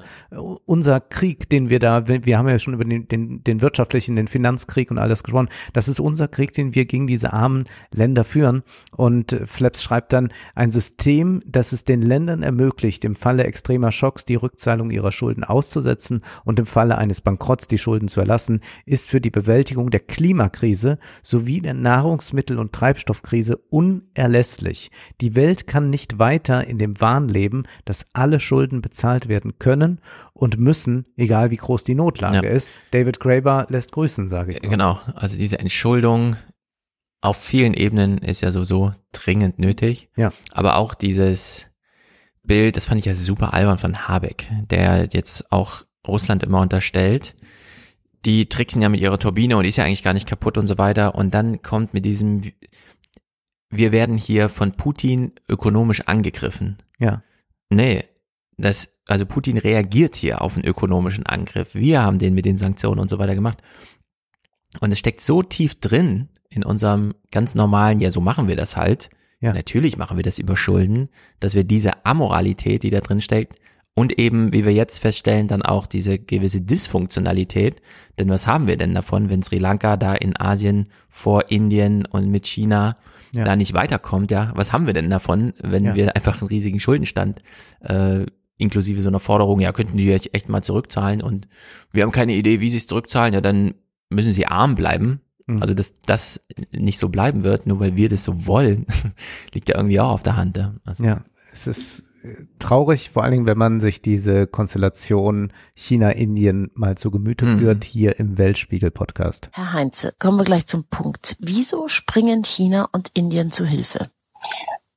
unser 0.64 0.98
Krieg, 0.98 1.46
den 1.50 1.68
wir 1.68 1.78
da, 1.78 2.08
wir 2.08 2.38
haben 2.38 2.48
ja 2.48 2.58
schon 2.58 2.72
über 2.72 2.86
den, 2.86 3.06
den, 3.06 3.44
den 3.44 3.60
wirtschaftlichen, 3.60 4.16
den 4.16 4.28
Finanzkrieg 4.28 4.90
und 4.90 4.96
alles 4.96 5.22
gesprochen. 5.22 5.50
Das 5.74 5.88
ist 5.88 6.00
unser 6.00 6.26
Krieg, 6.26 6.54
den 6.54 6.74
wir 6.74 6.86
gegen 6.86 7.06
diese 7.06 7.34
armen 7.34 7.64
Länder 7.92 8.24
führen. 8.24 8.62
Und 8.96 9.36
Flaps 9.44 9.82
schreibt 9.82 10.14
dann, 10.14 10.32
ein 10.54 10.70
System, 10.70 11.42
das 11.44 11.72
es 11.72 11.84
den 11.84 12.00
Ländern 12.00 12.42
ermöglicht, 12.42 13.04
im 13.04 13.14
Falle 13.14 13.44
extremer 13.44 13.92
Schocks 13.92 14.24
die 14.24 14.36
Rückzahlung 14.36 14.90
ihrer 14.90 15.12
Schulden 15.12 15.44
auszusetzen 15.44 16.22
und 16.44 16.58
im 16.60 16.66
Falle 16.66 16.96
eines 16.96 17.20
Bankrotts 17.20 17.66
die 17.66 17.76
Schulden 17.76 18.08
zu 18.08 18.20
erlassen, 18.20 18.60
ist 18.86 19.06
für 19.06 19.20
die 19.20 19.30
Bewältigung 19.30 19.90
der 19.90 20.00
Klimakrise 20.00 20.98
sowie 21.22 21.60
der 21.60 21.74
Nahrungsmittel- 21.74 22.58
und 22.58 22.72
Treibstoffkrise 22.72 23.58
unerlässlich. 23.68 24.90
Die 25.20 25.34
Welt 25.34 25.66
kann 25.66 25.90
nicht 25.90 26.18
weiter 26.18 26.66
in 26.66 26.78
dem 26.78 27.01
Wahn 27.02 27.28
leben, 27.28 27.64
dass 27.84 28.06
alle 28.14 28.40
Schulden 28.40 28.80
bezahlt 28.80 29.28
werden 29.28 29.58
können 29.58 30.00
und 30.32 30.58
müssen, 30.58 31.04
egal 31.18 31.50
wie 31.50 31.56
groß 31.56 31.84
die 31.84 31.94
Notlage 31.94 32.46
Ja. 32.46 32.52
ist. 32.52 32.70
David 32.92 33.20
Graeber 33.20 33.66
lässt 33.68 33.92
grüßen, 33.92 34.30
sage 34.30 34.52
ich. 34.52 34.62
mal. 34.62 34.70
Genau, 34.70 34.98
also 35.14 35.36
diese 35.36 35.58
Entschuldung 35.58 36.36
auf 37.20 37.36
vielen 37.36 37.74
Ebenen 37.74 38.16
ist 38.18 38.40
ja 38.40 38.50
sowieso 38.50 38.92
dringend 39.12 39.58
nötig. 39.58 40.08
Ja. 40.16 40.32
Aber 40.52 40.76
auch 40.76 40.94
dieses 40.94 41.68
Bild, 42.42 42.76
das 42.76 42.86
fand 42.86 42.98
ich 42.98 43.04
ja 43.06 43.14
super 43.14 43.52
albern 43.54 43.78
von 43.78 44.08
Habeck, 44.08 44.48
der 44.70 45.08
jetzt 45.12 45.52
auch 45.52 45.84
Russland 46.08 46.42
immer 46.42 46.60
unterstellt. 46.60 47.34
Die 48.24 48.48
tricksen 48.48 48.82
ja 48.82 48.88
mit 48.88 49.00
ihrer 49.00 49.18
Turbine 49.18 49.56
und 49.56 49.62
die 49.62 49.68
ist 49.68 49.76
ja 49.76 49.84
eigentlich 49.84 50.02
gar 50.02 50.14
nicht 50.14 50.26
kaputt 50.28 50.58
und 50.58 50.66
so 50.66 50.78
weiter. 50.78 51.14
Und 51.14 51.32
dann 51.34 51.62
kommt 51.62 51.94
mit 51.94 52.04
diesem, 52.04 52.42
wir 53.70 53.92
werden 53.92 54.16
hier 54.16 54.48
von 54.48 54.72
Putin 54.72 55.32
ökonomisch 55.48 56.02
angegriffen. 56.02 56.78
Ja. 57.02 57.22
Nee, 57.68 58.04
das, 58.56 58.94
also 59.06 59.26
Putin 59.26 59.58
reagiert 59.58 60.14
hier 60.14 60.40
auf 60.40 60.54
einen 60.54 60.64
ökonomischen 60.64 61.26
Angriff. 61.26 61.74
Wir 61.74 62.02
haben 62.02 62.18
den 62.18 62.34
mit 62.34 62.44
den 62.44 62.58
Sanktionen 62.58 63.00
und 63.00 63.10
so 63.10 63.18
weiter 63.18 63.34
gemacht. 63.34 63.58
Und 64.80 64.92
es 64.92 64.98
steckt 64.98 65.20
so 65.20 65.42
tief 65.42 65.80
drin 65.80 66.28
in 66.48 66.64
unserem 66.64 67.14
ganz 67.30 67.54
normalen, 67.54 68.00
ja, 68.00 68.10
so 68.10 68.20
machen 68.20 68.48
wir 68.48 68.56
das 68.56 68.76
halt. 68.76 69.10
Ja. 69.40 69.52
Natürlich 69.52 69.96
machen 69.96 70.16
wir 70.16 70.24
das 70.24 70.38
über 70.38 70.56
Schulden, 70.56 71.08
dass 71.40 71.54
wir 71.54 71.64
diese 71.64 72.06
Amoralität, 72.06 72.84
die 72.84 72.90
da 72.90 73.00
drin 73.00 73.20
steckt, 73.20 73.56
und 73.94 74.18
eben, 74.18 74.52
wie 74.52 74.64
wir 74.64 74.72
jetzt 74.72 75.00
feststellen, 75.00 75.48
dann 75.48 75.62
auch 75.62 75.86
diese 75.86 76.18
gewisse 76.18 76.62
Dysfunktionalität. 76.62 77.82
Denn 78.18 78.28
was 78.30 78.46
haben 78.46 78.66
wir 78.66 78.76
denn 78.76 78.94
davon, 78.94 79.28
wenn 79.30 79.42
Sri 79.42 79.58
Lanka 79.58 79.96
da 79.96 80.14
in 80.14 80.38
Asien 80.40 80.86
vor 81.08 81.50
Indien 81.50 82.06
und 82.06 82.30
mit 82.30 82.46
China 82.46 82.96
Ja. 83.34 83.44
da 83.44 83.56
nicht 83.56 83.74
weiterkommt? 83.74 84.30
Ja, 84.30 84.52
was 84.54 84.72
haben 84.72 84.86
wir 84.86 84.94
denn 84.94 85.10
davon, 85.10 85.52
wenn 85.60 85.84
Ja. 85.84 85.94
wir 85.94 86.16
einfach 86.16 86.40
einen 86.40 86.48
riesigen 86.48 86.80
Schuldenstand 86.80 87.42
äh, 87.80 88.26
inklusive 88.58 89.02
so 89.02 89.08
einer 89.08 89.20
Forderung, 89.20 89.60
ja, 89.60 89.72
könnten 89.72 89.96
die 89.96 90.10
echt 90.12 90.34
echt 90.34 90.48
mal 90.48 90.62
zurückzahlen 90.62 91.20
und 91.20 91.48
wir 91.90 92.04
haben 92.04 92.12
keine 92.12 92.34
Idee, 92.34 92.60
wie 92.60 92.70
sie 92.70 92.76
es 92.76 92.86
zurückzahlen, 92.86 93.34
ja, 93.34 93.40
dann 93.40 93.74
müssen 94.08 94.32
sie 94.32 94.46
arm 94.46 94.74
bleiben. 94.74 95.20
Mhm. 95.48 95.60
Also, 95.60 95.74
dass 95.74 95.94
das 96.06 96.46
nicht 96.70 96.98
so 96.98 97.08
bleiben 97.08 97.42
wird, 97.42 97.66
nur 97.66 97.80
weil 97.80 97.96
wir 97.96 98.08
das 98.08 98.22
so 98.24 98.46
wollen, 98.46 98.86
liegt 99.52 99.68
ja 99.68 99.76
irgendwie 99.76 99.98
auch 100.00 100.10
auf 100.12 100.22
der 100.22 100.36
Hand. 100.36 100.56
Ja, 100.56 100.74
also, 100.84 101.04
Ja, 101.04 101.24
es 101.52 101.66
ist 101.66 102.04
traurig, 102.58 103.10
vor 103.10 103.22
allen 103.22 103.32
Dingen, 103.32 103.46
wenn 103.46 103.58
man 103.58 103.80
sich 103.80 104.02
diese 104.02 104.46
Konstellation 104.46 105.52
China-Indien 105.74 106.70
mal 106.74 106.96
zu 106.96 107.10
Gemüte 107.10 107.44
Mhm. 107.44 107.58
führt, 107.58 107.84
hier 107.84 108.18
im 108.18 108.38
Weltspiegel-Podcast. 108.38 109.50
Herr 109.52 109.72
Heinze, 109.72 110.12
kommen 110.18 110.38
wir 110.38 110.44
gleich 110.44 110.66
zum 110.66 110.84
Punkt. 110.84 111.36
Wieso 111.40 111.88
springen 111.88 112.44
China 112.44 112.88
und 112.92 113.10
Indien 113.14 113.50
zu 113.50 113.64
Hilfe? 113.64 114.10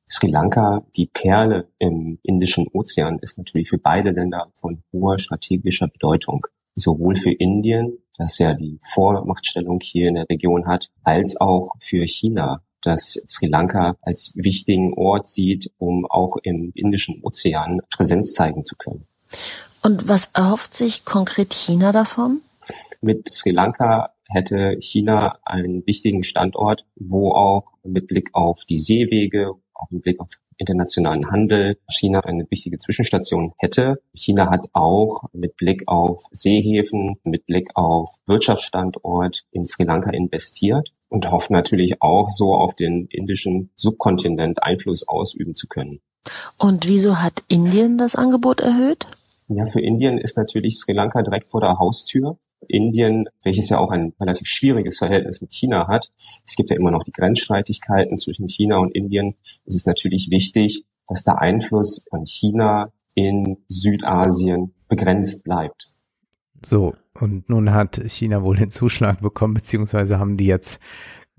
Sri 0.07 0.27
Lanka, 0.27 0.85
die 0.95 1.07
Perle 1.07 1.69
im 1.79 2.19
Indischen 2.21 2.67
Ozean, 2.73 3.17
ist 3.19 3.37
natürlich 3.39 3.69
für 3.69 3.79
beide 3.79 4.11
Länder 4.11 4.51
von 4.53 4.83
hoher 4.93 5.17
strategischer 5.17 5.87
Bedeutung. 5.87 6.45
Sowohl 6.75 7.15
für 7.15 7.31
Indien, 7.31 7.97
das 8.17 8.37
ja 8.37 8.53
die 8.53 8.79
Vormachtstellung 8.93 9.79
hier 9.81 10.09
in 10.09 10.15
der 10.15 10.29
Region 10.29 10.67
hat, 10.67 10.89
als 11.03 11.39
auch 11.39 11.73
für 11.79 12.05
China, 12.05 12.61
das 12.85 13.21
Sri 13.27 13.47
Lanka 13.47 13.95
als 14.01 14.33
wichtigen 14.35 14.93
Ort 14.93 15.27
sieht, 15.27 15.71
um 15.77 16.05
auch 16.05 16.37
im 16.43 16.71
Indischen 16.75 17.21
Ozean 17.23 17.81
Präsenz 17.95 18.33
zeigen 18.33 18.65
zu 18.65 18.75
können. 18.75 19.07
Und 19.81 20.07
was 20.07 20.29
erhofft 20.33 20.73
sich 20.73 21.05
konkret 21.05 21.53
China 21.53 21.91
davon? 21.91 22.41
Mit 23.01 23.31
Sri 23.33 23.51
Lanka 23.51 24.15
hätte 24.27 24.77
China 24.79 25.37
einen 25.45 25.85
wichtigen 25.85 26.23
Standort, 26.23 26.85
wo 26.95 27.31
auch 27.31 27.73
mit 27.83 28.07
Blick 28.07 28.29
auf 28.33 28.65
die 28.65 28.79
Seewege, 28.79 29.53
auch 29.75 29.91
mit 29.91 30.03
Blick 30.03 30.19
auf 30.19 30.29
internationalen 30.57 31.29
Handel 31.29 31.77
China 31.89 32.21
eine 32.21 32.49
wichtige 32.49 32.77
Zwischenstation 32.77 33.53
hätte. 33.57 34.01
China 34.13 34.49
hat 34.49 34.67
auch 34.73 35.23
mit 35.33 35.57
Blick 35.57 35.83
auf 35.87 36.23
Seehäfen, 36.31 37.17
mit 37.23 37.45
Blick 37.45 37.69
auf 37.75 38.15
Wirtschaftsstandort 38.25 39.43
in 39.51 39.65
Sri 39.65 39.83
Lanka 39.83 40.11
investiert 40.11 40.91
und 41.09 41.29
hofft 41.31 41.51
natürlich 41.51 42.01
auch 42.01 42.29
so 42.29 42.55
auf 42.55 42.73
den 42.73 43.07
indischen 43.07 43.69
Subkontinent 43.75 44.63
Einfluss 44.63 45.07
ausüben 45.07 45.55
zu 45.55 45.67
können. 45.67 46.01
Und 46.57 46.87
wieso 46.87 47.21
hat 47.21 47.43
Indien 47.47 47.97
das 47.97 48.15
Angebot 48.15 48.61
erhöht? 48.61 49.05
Ja, 49.47 49.65
für 49.65 49.81
Indien 49.81 50.17
ist 50.17 50.37
natürlich 50.37 50.79
Sri 50.79 50.93
Lanka 50.93 51.21
direkt 51.21 51.47
vor 51.47 51.61
der 51.61 51.77
Haustür. 51.77 52.37
Indien, 52.69 53.25
welches 53.43 53.69
ja 53.69 53.79
auch 53.79 53.91
ein 53.91 54.13
relativ 54.19 54.47
schwieriges 54.47 54.97
Verhältnis 54.97 55.41
mit 55.41 55.53
China 55.53 55.87
hat. 55.87 56.11
Es 56.45 56.55
gibt 56.55 56.69
ja 56.69 56.75
immer 56.75 56.91
noch 56.91 57.03
die 57.03 57.11
Grenzstreitigkeiten 57.11 58.17
zwischen 58.17 58.49
China 58.49 58.77
und 58.77 58.93
Indien. 58.95 59.35
Es 59.65 59.75
ist 59.75 59.87
natürlich 59.87 60.29
wichtig, 60.29 60.85
dass 61.07 61.23
der 61.23 61.39
Einfluss 61.39 62.05
von 62.09 62.25
China 62.25 62.91
in 63.13 63.57
Südasien 63.67 64.73
begrenzt 64.87 65.43
bleibt. 65.43 65.91
So, 66.65 66.95
und 67.13 67.49
nun 67.49 67.73
hat 67.73 68.01
China 68.07 68.43
wohl 68.43 68.55
den 68.55 68.71
Zuschlag 68.71 69.21
bekommen, 69.21 69.53
beziehungsweise 69.53 70.19
haben 70.19 70.37
die 70.37 70.47
jetzt 70.47 70.79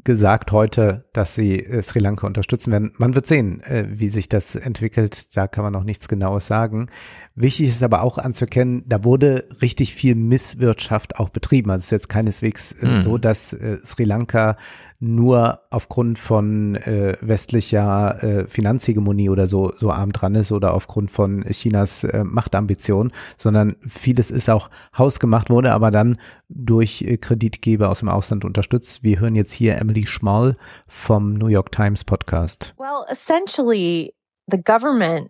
gesagt 0.06 0.52
heute, 0.52 1.04
dass 1.12 1.34
sie 1.34 1.64
äh, 1.64 1.82
Sri 1.82 1.98
Lanka 1.98 2.26
unterstützen 2.26 2.70
werden. 2.70 2.92
Man 2.96 3.14
wird 3.14 3.26
sehen, 3.26 3.60
äh, 3.62 3.86
wie 3.88 4.08
sich 4.08 4.28
das 4.28 4.54
entwickelt. 4.54 5.36
Da 5.36 5.48
kann 5.48 5.64
man 5.64 5.72
noch 5.72 5.82
nichts 5.82 6.06
Genaues 6.06 6.46
sagen. 6.46 6.88
Wichtig 7.38 7.68
ist 7.68 7.82
aber 7.82 8.00
auch 8.00 8.16
anzuerkennen, 8.16 8.82
da 8.86 9.04
wurde 9.04 9.46
richtig 9.60 9.94
viel 9.94 10.14
Misswirtschaft 10.14 11.20
auch 11.20 11.28
betrieben. 11.28 11.70
Also 11.70 11.80
es 11.80 11.84
ist 11.86 11.90
jetzt 11.90 12.08
keineswegs 12.08 12.72
äh, 12.72 12.86
mhm. 12.86 13.02
so, 13.02 13.18
dass 13.18 13.52
äh, 13.52 13.76
Sri 13.84 14.04
Lanka 14.04 14.56
nur 15.00 15.60
aufgrund 15.68 16.18
von 16.18 16.76
äh, 16.76 17.18
westlicher 17.20 18.22
äh, 18.22 18.46
Finanzhegemonie 18.46 19.28
oder 19.28 19.46
so 19.46 19.74
so 19.76 19.90
arm 19.90 20.12
dran 20.12 20.34
ist 20.34 20.50
oder 20.50 20.72
aufgrund 20.72 21.10
von 21.10 21.44
Chinas 21.44 22.04
äh, 22.04 22.24
Machtambition, 22.24 23.12
sondern 23.36 23.76
vieles 23.86 24.30
ist 24.30 24.48
auch 24.48 24.70
hausgemacht, 24.96 25.50
wurde 25.50 25.72
aber 25.72 25.90
dann 25.90 26.18
durch 26.48 27.02
äh, 27.02 27.18
Kreditgeber 27.18 27.90
aus 27.90 27.98
dem 27.98 28.08
Ausland 28.08 28.46
unterstützt. 28.46 29.02
Wir 29.02 29.20
hören 29.20 29.34
jetzt 29.34 29.52
hier 29.52 29.76
Emily 29.76 30.06
Schmall 30.06 30.56
vom 30.86 31.34
New 31.34 31.48
York 31.48 31.70
Times 31.70 32.02
Podcast. 32.02 32.72
Well, 32.78 33.04
essentially 33.10 34.14
the 34.50 34.56
government 34.56 35.28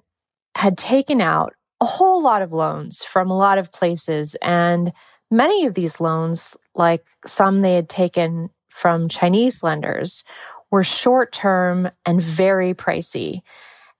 had 0.56 0.76
taken 0.76 1.20
out 1.20 1.55
a 1.80 1.84
whole 1.84 2.22
lot 2.22 2.42
of 2.42 2.52
loans 2.52 3.04
from 3.04 3.30
a 3.30 3.36
lot 3.36 3.58
of 3.58 3.72
places. 3.72 4.36
And 4.40 4.92
many 5.30 5.66
of 5.66 5.74
these 5.74 6.00
loans, 6.00 6.56
like 6.74 7.04
some 7.26 7.62
they 7.62 7.74
had 7.74 7.88
taken 7.88 8.50
from 8.68 9.08
Chinese 9.08 9.62
lenders, 9.62 10.24
were 10.70 10.84
short 10.84 11.32
term 11.32 11.90
and 12.04 12.20
very 12.20 12.74
pricey. 12.74 13.40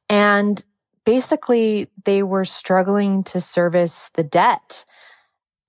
And 0.08 0.62
basically, 1.04 1.88
they 2.04 2.22
were 2.22 2.44
struggling 2.44 3.22
to 3.24 3.40
service 3.40 4.10
the 4.14 4.24
debt. 4.24 4.84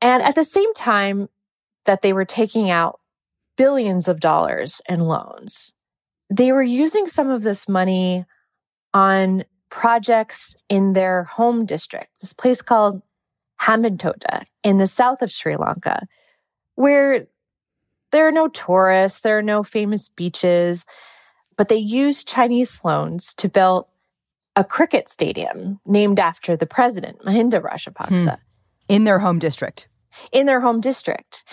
And 0.02 0.24
at 0.24 0.36
the 0.36 0.44
same 0.44 0.74
time 0.74 1.30
that 1.86 2.02
they 2.02 2.14
were 2.14 2.26
taking 2.26 2.70
out 2.70 3.00
billions 3.56 4.08
of 4.08 4.20
dollars 4.20 4.82
in 4.88 5.00
loans, 5.02 5.74
they 6.30 6.52
were 6.52 6.64
using 6.64 7.08
some 7.08 7.30
of 7.30 7.44
this 7.44 7.68
money 7.68 8.26
on 8.94 9.44
projects 9.70 10.56
in 10.70 10.94
their 10.94 11.24
home 11.26 11.66
district, 11.66 12.22
this 12.22 12.34
place 12.34 12.62
called 12.62 13.02
Hambantota 13.62 14.46
in 14.64 14.78
the 14.78 14.88
south 14.88 15.22
of 15.22 15.32
Sri 15.32 15.56
Lanka, 15.56 16.08
where 16.76 17.28
there 18.12 18.28
are 18.28 18.32
no 18.32 18.48
tourists, 18.48 19.22
there 19.22 19.38
are 19.38 19.44
no 19.44 19.64
famous 19.64 20.10
beaches, 20.10 20.86
but 21.58 21.68
they 21.68 21.78
used 21.78 22.28
Chinese 22.28 22.80
loans 22.84 23.34
to 23.36 23.50
build 23.50 23.86
a 24.56 24.64
cricket 24.64 25.08
stadium 25.08 25.80
named 25.86 26.20
after 26.20 26.56
the 26.56 26.66
president, 26.66 27.20
Mahinda 27.20 27.62
Rajapaksa. 27.62 28.38
Hmm. 28.38 28.42
In 28.90 29.04
their 29.04 29.20
home 29.20 29.40
district. 29.40 29.88
In 30.32 30.46
their 30.46 30.62
home 30.62 30.82
district. 30.82 31.44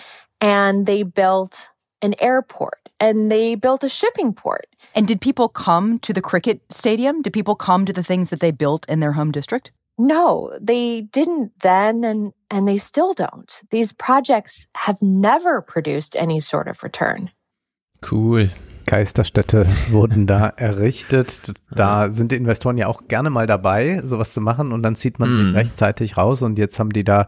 And 0.41 0.85
they 0.85 1.03
built 1.03 1.69
an 2.05 2.15
airport 2.19 2.79
and 2.99 3.31
they 3.31 3.55
built 3.55 3.83
a 3.83 3.89
shipping 3.89 4.33
port. 4.33 4.67
And 4.93 5.07
did 5.07 5.19
people 5.19 5.49
come 5.49 5.99
to 5.99 6.13
the 6.13 6.21
cricket 6.21 6.61
stadium? 6.69 7.21
Did 7.21 7.33
people 7.33 7.55
come 7.55 7.85
to 7.85 7.93
the 7.93 8.03
things 8.03 8.29
that 8.29 8.39
they 8.39 8.51
built 8.51 8.87
in 8.87 9.01
their 9.01 9.11
home 9.11 9.31
district? 9.31 9.71
No, 9.97 10.57
they 10.61 11.01
didn't 11.01 11.51
then 11.61 12.03
and 12.03 12.33
and 12.51 12.67
they 12.67 12.77
still 12.77 13.13
don't. 13.13 13.51
These 13.71 13.93
projects 13.93 14.67
have 14.75 15.01
never 15.01 15.61
produced 15.61 16.15
any 16.15 16.39
sort 16.39 16.67
of 16.67 16.83
return. 16.83 17.31
Cool. 18.01 18.47
Geisterstädte 18.85 19.65
wurden 19.89 20.27
da 20.27 20.47
errichtet. 20.47 21.53
Da 21.71 22.11
sind 22.11 22.31
die 22.31 22.35
Investoren 22.35 22.77
ja 22.77 22.87
auch 22.87 23.07
gerne 23.07 23.29
mal 23.29 23.47
dabei, 23.47 24.01
sowas 24.03 24.33
zu 24.33 24.41
machen 24.41 24.71
und 24.71 24.83
dann 24.83 24.95
zieht 24.95 25.19
man 25.19 25.31
mm. 25.31 25.35
sich 25.35 25.47
mhm. 25.47 25.55
rechtzeitig 25.55 26.17
raus 26.17 26.41
und 26.41 26.57
jetzt 26.57 26.79
haben 26.79 26.91
die 26.91 27.03
da 27.03 27.27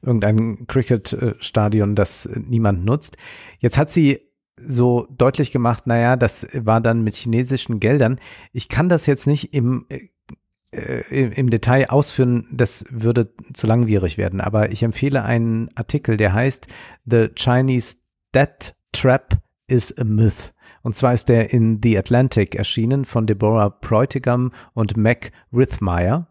irgendein 0.00 0.66
Cricket-Stadion, 0.66 1.94
das 1.94 2.28
niemand 2.34 2.84
nutzt. 2.84 3.16
Jetzt 3.58 3.78
hat 3.78 3.90
sie 3.90 4.20
so 4.56 5.06
deutlich 5.10 5.52
gemacht, 5.52 5.86
naja, 5.86 6.16
das 6.16 6.46
war 6.54 6.80
dann 6.80 7.02
mit 7.02 7.14
chinesischen 7.14 7.80
Geldern. 7.80 8.18
Ich 8.52 8.68
kann 8.68 8.88
das 8.88 9.06
jetzt 9.06 9.26
nicht 9.26 9.54
im, 9.54 9.86
äh, 9.88 11.02
im, 11.10 11.32
im 11.32 11.50
Detail 11.50 11.90
ausführen, 11.90 12.46
das 12.52 12.84
würde 12.90 13.32
zu 13.54 13.66
langwierig 13.66 14.18
werden, 14.18 14.40
aber 14.40 14.70
ich 14.72 14.82
empfehle 14.82 15.24
einen 15.24 15.68
Artikel, 15.74 16.16
der 16.16 16.32
heißt 16.32 16.66
The 17.04 17.28
Chinese 17.34 17.96
Debt 18.34 18.74
Trap 18.92 19.38
is 19.66 19.96
a 19.98 20.04
Myth. 20.04 20.51
Und 20.82 20.96
zwar 20.96 21.14
ist 21.14 21.28
der 21.28 21.52
in 21.52 21.80
The 21.82 21.98
Atlantic 21.98 22.54
erschienen 22.54 23.04
von 23.04 23.26
Deborah 23.26 23.70
Preutigam 23.70 24.52
und 24.74 24.96
Mac 24.96 25.32
Rithmeyer. 25.52 26.26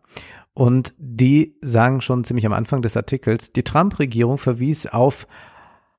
Und 0.53 0.93
die 0.97 1.55
sagen 1.61 2.01
schon 2.01 2.23
ziemlich 2.23 2.45
am 2.45 2.53
Anfang 2.53 2.81
des 2.81 2.97
Artikels, 2.97 3.53
die 3.53 3.63
Trump-Regierung 3.63 4.37
verwies 4.37 4.85
auf 4.85 5.27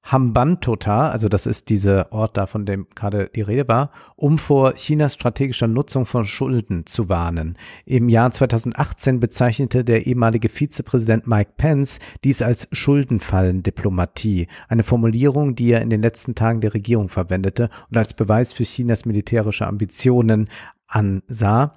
Hambantota, 0.04 1.10
also 1.10 1.28
das 1.28 1.46
ist 1.46 1.68
dieser 1.68 2.12
Ort 2.12 2.36
da, 2.36 2.46
von 2.46 2.66
dem 2.66 2.86
gerade 2.94 3.30
die 3.34 3.40
Rede 3.40 3.68
war, 3.68 3.92
um 4.16 4.36
vor 4.36 4.74
Chinas 4.74 5.14
strategischer 5.14 5.68
Nutzung 5.68 6.06
von 6.06 6.24
Schulden 6.24 6.86
zu 6.86 7.08
warnen. 7.08 7.56
Im 7.86 8.08
Jahr 8.08 8.32
2018 8.32 9.20
bezeichnete 9.20 9.84
der 9.84 10.06
ehemalige 10.06 10.48
Vizepräsident 10.48 11.28
Mike 11.28 11.52
Pence 11.56 12.00
dies 12.24 12.42
als 12.42 12.68
Schuldenfallendiplomatie, 12.72 14.48
eine 14.68 14.82
Formulierung, 14.82 15.54
die 15.54 15.70
er 15.70 15.82
in 15.82 15.90
den 15.90 16.02
letzten 16.02 16.34
Tagen 16.34 16.60
der 16.60 16.74
Regierung 16.74 17.08
verwendete 17.08 17.70
und 17.88 17.96
als 17.96 18.14
Beweis 18.14 18.52
für 18.52 18.64
Chinas 18.64 19.04
militärische 19.04 19.68
Ambitionen 19.68 20.48
ansah. 20.88 21.74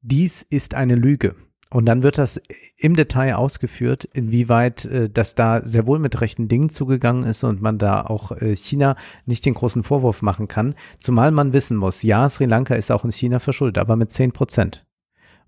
Dies 0.00 0.42
ist 0.48 0.74
eine 0.74 0.94
Lüge. 0.94 1.34
Und 1.72 1.86
dann 1.86 2.02
wird 2.02 2.18
das 2.18 2.40
im 2.76 2.96
Detail 2.96 3.34
ausgeführt, 3.34 4.04
inwieweit 4.12 4.86
äh, 4.86 5.08
das 5.08 5.36
da 5.36 5.60
sehr 5.60 5.86
wohl 5.86 6.00
mit 6.00 6.20
rechten 6.20 6.48
Dingen 6.48 6.68
zugegangen 6.68 7.22
ist 7.22 7.44
und 7.44 7.62
man 7.62 7.78
da 7.78 8.02
auch 8.02 8.32
äh, 8.32 8.56
China 8.56 8.96
nicht 9.24 9.46
den 9.46 9.54
großen 9.54 9.84
Vorwurf 9.84 10.20
machen 10.20 10.48
kann. 10.48 10.74
Zumal 10.98 11.30
man 11.30 11.52
wissen 11.52 11.76
muss, 11.76 12.02
ja, 12.02 12.28
Sri 12.28 12.46
Lanka 12.46 12.74
ist 12.74 12.90
auch 12.90 13.04
in 13.04 13.12
China 13.12 13.38
verschuldet, 13.38 13.78
aber 13.78 13.94
mit 13.94 14.10
zehn 14.10 14.32
Prozent. 14.32 14.84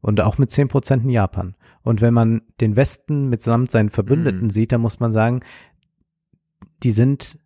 Und 0.01 0.21
auch 0.21 0.39
mit 0.39 0.53
zehn 0.53 0.69
Prozent 0.69 1.05
in 1.05 1.11
Japan. 1.11 1.57
Und 1.83 2.01
wenn 2.01 2.15
man 2.15 2.43
den 2.61 2.77
Westen 2.77 3.29
mitsamt 3.29 3.73
seinen 3.73 3.91
Verbündeten 3.91 4.45
mhm. 4.45 4.51
sieht, 4.51 4.71
dann 4.71 4.81
muss 4.81 5.01
man 5.01 5.13
sagen, 5.13 5.41
die 6.85 6.93
sind, 6.93 7.39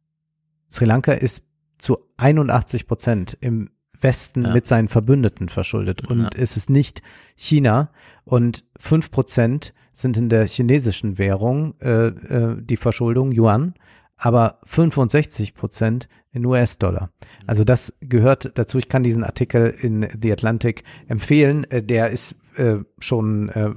Sri 0.70 0.84
Lanka 0.84 1.12
ist 1.12 1.44
zu 1.78 1.98
81 2.18 2.86
Prozent 2.86 3.38
im 3.40 3.70
Westen 4.06 4.44
ja. 4.44 4.52
mit 4.52 4.66
seinen 4.66 4.88
Verbündeten 4.88 5.48
verschuldet. 5.48 6.08
Und 6.08 6.22
ja. 6.22 6.30
es 6.36 6.56
ist 6.56 6.70
nicht 6.70 7.02
China. 7.34 7.90
Und 8.24 8.64
fünf 8.78 9.10
Prozent 9.10 9.74
sind 9.92 10.16
in 10.16 10.28
der 10.28 10.46
chinesischen 10.46 11.18
Währung 11.18 11.74
äh, 11.80 12.06
äh, 12.06 12.56
die 12.62 12.76
Verschuldung 12.76 13.32
Yuan, 13.32 13.74
aber 14.16 14.60
65 14.64 15.54
Prozent 15.54 16.08
in 16.32 16.46
US-Dollar. 16.46 17.10
Also 17.46 17.64
das 17.64 17.94
gehört 18.00 18.52
dazu. 18.58 18.78
Ich 18.78 18.88
kann 18.88 19.02
diesen 19.02 19.24
Artikel 19.24 19.70
in 19.80 20.06
The 20.22 20.32
Atlantic 20.32 20.84
empfehlen. 21.08 21.64
Äh, 21.70 21.82
der 21.82 22.10
ist 22.10 22.36
äh, 22.56 22.76
schon, 22.98 23.48
äh, 23.48 23.70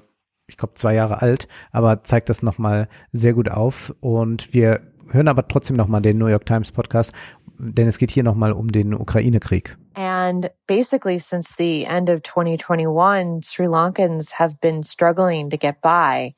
ich 0.47 0.57
glaube, 0.57 0.75
zwei 0.75 0.93
Jahre 0.93 1.21
alt, 1.21 1.47
aber 1.71 2.03
zeigt 2.03 2.29
das 2.29 2.43
nochmal 2.43 2.87
sehr 3.11 3.33
gut 3.33 3.49
auf. 3.49 3.95
Und 3.99 4.53
wir 4.53 4.81
hören 5.11 5.27
aber 5.27 5.47
trotzdem 5.47 5.77
nochmal 5.77 6.01
den 6.01 6.17
New 6.17 6.27
York 6.27 6.45
Times 6.45 6.71
Podcast 6.71 7.13
denn 7.59 7.87
es 7.87 7.97
geht 7.97 8.11
hier 8.11 8.23
nochmal 8.23 8.53
um 8.53 8.71
den 8.71 8.93
Ukraine-Krieg. 8.93 9.75
And 9.95 10.49
basically, 10.67 11.19
since 11.19 11.55
the 11.55 11.85
end 11.85 12.09
of 12.09 12.23
2021, 12.23 13.41
Sri 13.43 13.67
Lankans 13.67 14.31
have 14.33 14.59
been 14.61 14.81
struggling 14.81 15.49
to 15.49 15.57
get 15.57 15.81
by. 15.81 16.35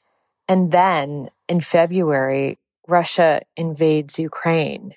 And 0.47 0.71
then 0.71 1.29
in 1.47 1.61
February, 1.61 2.57
Russia 2.87 3.41
invades 3.55 4.19
Ukraine. 4.19 4.95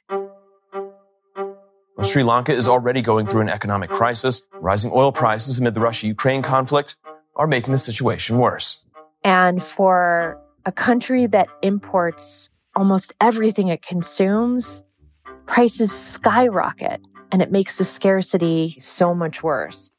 Sri 2.03 2.23
Lanka 2.23 2.53
is 2.53 2.67
already 2.67 3.01
going 3.03 3.27
through 3.27 3.43
an 3.43 3.49
economic 3.49 3.91
crisis. 3.91 4.47
Rising 4.61 4.91
oil 4.93 5.13
prices 5.13 5.59
amid 5.59 5.75
the 5.75 5.81
Russia 5.81 6.07
Ukraine 6.09 6.43
conflict 6.43 6.97
are 7.37 7.47
making 7.47 7.73
the 7.73 7.79
situation 7.79 8.39
worse. 8.39 8.85
And 9.23 9.63
for 9.63 10.39
a 10.67 10.73
country 10.73 11.27
that 11.29 11.49
imports 11.63 12.51
almost 12.77 13.13
everything 13.21 13.69
it 13.69 13.83
consumes, 13.83 14.83
prices 15.47 15.91
skyrocket 15.93 17.01
and 17.31 17.43
it 17.43 17.51
makes 17.51 17.77
the 17.77 17.85
scarcity 17.85 18.77
so 18.81 19.15
much 19.15 19.43
worse. 19.43 19.91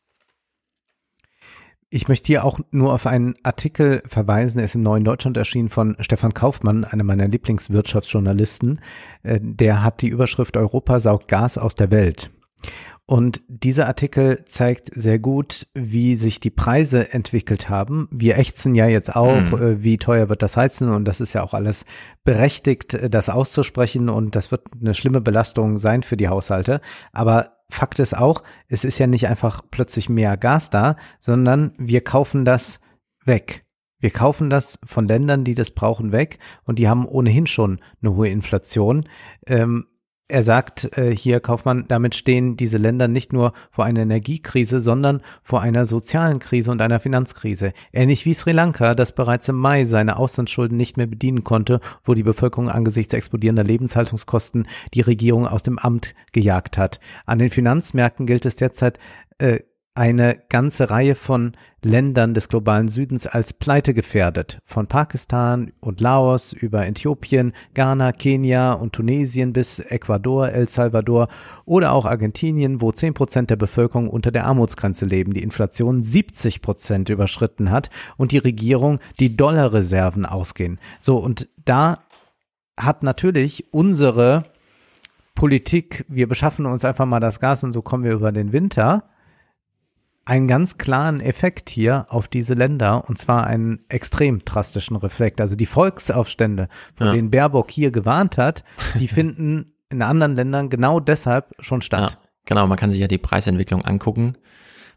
Ich 1.90 2.08
möchte 2.08 2.28
hier 2.28 2.44
auch 2.44 2.60
nur 2.72 2.94
auf 2.94 3.06
einen 3.06 3.36
Artikel 3.44 4.02
verweisen, 4.08 4.60
er 4.60 4.66
ist 4.66 4.76
im 4.76 4.84
Neuen 4.84 5.04
Deutschland 5.04 5.38
erschienen 5.38 5.70
von 5.70 5.96
Stefan 6.00 6.34
Kaufmann, 6.34 6.84
einem 6.84 7.06
meiner 7.06 7.28
Lieblingswirtschaftsjournalisten. 7.28 8.82
Äh, 9.24 9.40
der 9.42 9.84
hat 9.84 10.02
die 10.02 10.10
Überschrift 10.10 10.58
Europa 10.58 11.00
saugt 11.00 11.28
Gas 11.28 11.58
aus 11.58 11.76
der 11.76 11.92
Welt. 11.92 12.32
Und 13.08 13.44
dieser 13.48 13.86
Artikel 13.88 14.46
zeigt 14.48 14.90
sehr 14.92 15.20
gut, 15.20 15.68
wie 15.76 16.16
sich 16.16 16.40
die 16.40 16.50
Preise 16.50 17.14
entwickelt 17.14 17.70
haben. 17.70 18.08
Wir 18.12 18.38
ächzen 18.40 18.74
ja 18.74 18.88
jetzt 18.88 19.16
auch, 19.16 19.42
mhm. 19.42 19.84
wie 19.84 19.98
teuer 19.98 20.28
wird 20.28 20.42
das 20.42 20.58
Heizen 20.58 20.92
und 20.92 21.06
das 21.06 21.22
ist 21.22 21.34
ja 21.34 21.44
auch 21.44 21.54
alles 21.54 21.86
berechtigt, 22.24 22.96
äh, 22.96 23.10
das 23.10 23.30
auszusprechen 23.30 24.10
und 24.10 24.36
das 24.36 24.50
wird 24.50 24.64
eine 24.80 24.96
schlimme 24.96 25.22
Belastung 25.22 25.78
sein 25.78 26.02
für 26.02 26.18
die 26.18 26.30
Haushalte. 26.30 26.82
Aber 27.12 27.52
Fakt 27.70 28.00
ist 28.00 28.18
auch, 28.18 28.42
es 28.68 28.84
ist 28.84 28.98
ja 28.98 29.06
nicht 29.06 29.28
einfach 29.28 29.62
plötzlich 29.70 30.10
mehr 30.10 30.36
Gas 30.36 30.72
da, 30.72 30.96
sondern 31.20 31.74
wir 31.78 32.02
kaufen 32.02 32.44
das 32.44 32.80
weg. 33.24 33.66
Wir 34.00 34.12
kaufen 34.12 34.50
das 34.50 34.80
von 34.84 35.08
Ländern, 35.08 35.44
die 35.44 35.56
das 35.56 35.72
brauchen, 35.72 36.12
weg 36.12 36.40
und 36.64 36.80
die 36.80 36.88
haben 36.88 37.08
ohnehin 37.08 37.48
schon 37.48 37.80
eine 38.02 38.16
hohe 38.16 38.30
Inflation. 38.30 39.08
Ähm, 39.48 39.86
er 40.28 40.44
sagt 40.44 40.98
äh, 40.98 41.16
hier, 41.16 41.40
Kaufmann, 41.40 41.86
damit 41.88 42.16
stehen 42.16 42.58
diese 42.58 42.78
Länder 42.78 43.08
nicht 43.08 43.32
nur 43.32 43.54
vor 43.70 43.86
einer 43.86 44.02
Energiekrise, 44.02 44.80
sondern 44.80 45.22
vor 45.44 45.62
einer 45.62 45.86
sozialen 45.86 46.40
Krise 46.40 46.72
und 46.72 46.82
einer 46.82 47.00
Finanzkrise. 47.00 47.74
Ähnlich 47.94 48.26
wie 48.26 48.34
Sri 48.34 48.52
Lanka, 48.52 48.96
das 48.96 49.14
bereits 49.14 49.48
im 49.50 49.56
Mai 49.56 49.86
seine 49.86 50.18
Auslandsschulden 50.18 50.78
nicht 50.78 50.98
mehr 50.98 51.06
bedienen 51.06 51.44
konnte, 51.44 51.80
wo 52.04 52.16
die 52.16 52.24
Bevölkerung 52.24 52.70
angesichts 52.70 53.14
explodierender 53.14 53.64
Lebenshaltungskosten 53.64 54.68
die 54.96 55.02
Regierung 55.02 55.48
aus 55.48 55.62
dem 55.62 55.78
Amt 55.78 56.16
gejagt 56.32 56.78
hat. 56.78 57.00
An 57.28 57.38
den 57.38 57.52
Finanzmärkten 57.52 58.26
gilt 58.26 58.46
es 58.46 58.56
derzeit 58.56 58.98
äh, 59.38 59.60
eine 59.96 60.38
ganze 60.50 60.90
Reihe 60.90 61.16
von 61.16 61.54
Ländern 61.82 62.34
des 62.34 62.50
globalen 62.50 62.90
Südens 62.90 63.28
als 63.28 63.54
Pleite 63.54 63.94
gefährdet. 63.94 64.60
Von 64.66 64.88
Pakistan 64.88 65.72
und 65.80 66.02
Laos 66.02 66.52
über 66.52 66.86
Äthiopien, 66.86 67.54
Ghana, 67.74 68.12
Kenia 68.12 68.74
und 68.74 68.92
Tunesien 68.94 69.54
bis 69.54 69.80
Ecuador, 69.80 70.50
El 70.50 70.68
Salvador 70.68 71.30
oder 71.64 71.94
auch 71.94 72.06
Argentinien, 72.06 72.82
wo 72.82 72.92
10 72.92 73.14
Prozent 73.14 73.50
der 73.50 73.56
Bevölkerung 73.56 74.10
unter 74.10 74.32
der 74.32 74.46
Armutsgrenze 74.46 75.06
leben, 75.06 75.34
die 75.34 75.44
Inflation 75.44 76.04
70 76.04 76.62
Prozent 76.62 77.10
überschritten 77.10 77.72
hat 77.72 77.90
und 78.18 78.34
die 78.34 78.38
Regierung 78.40 79.00
die 79.20 79.38
Dollarreserven 79.38 80.26
ausgehen. 80.26 80.78
So, 81.00 81.18
und 81.18 81.48
da 81.64 82.00
hat 82.78 83.04
natürlich 83.04 83.74
unsere 83.74 84.44
Politik, 85.36 86.04
wir 86.10 86.28
beschaffen 86.28 86.66
uns 86.66 86.84
einfach 86.84 87.06
mal 87.06 87.22
das 87.22 87.40
Gas 87.40 87.64
und 87.64 87.72
so 87.72 87.82
kommen 87.82 88.04
wir 88.04 88.14
über 88.14 88.34
den 88.34 88.52
Winter, 88.52 89.04
einen 90.26 90.48
ganz 90.48 90.78
klaren 90.78 91.22
Effekt 91.22 91.70
hier 91.70 92.08
auf 92.10 92.28
diese 92.28 92.56
Länder 92.56 93.08
und 93.08 93.18
zwar 93.18 93.46
einen 93.46 93.86
extrem 93.90 94.44
drastischen 94.44 94.96
Reflekt. 94.96 95.40
Also 95.40 95.56
die 95.56 95.68
Volksaufstände, 95.68 96.68
von 96.96 97.08
ja. 97.08 97.14
denen 97.14 97.30
Baerbock 97.30 97.70
hier 97.70 97.92
gewarnt 97.92 98.38
hat, 98.38 98.64
die 99.00 99.08
finden 99.08 99.74
in 99.90 100.02
anderen 100.02 100.36
Ländern 100.36 100.70
genau 100.70 101.00
deshalb 101.00 101.54
schon 101.60 101.84
statt. 101.84 102.12
Ja, 102.12 102.18
genau, 102.46 102.66
man 102.66 102.78
kann 102.78 102.92
sich 102.92 103.00
ja 103.00 103.08
die 103.08 103.20
Preisentwicklung 103.20 103.86
angucken. 103.86 104.34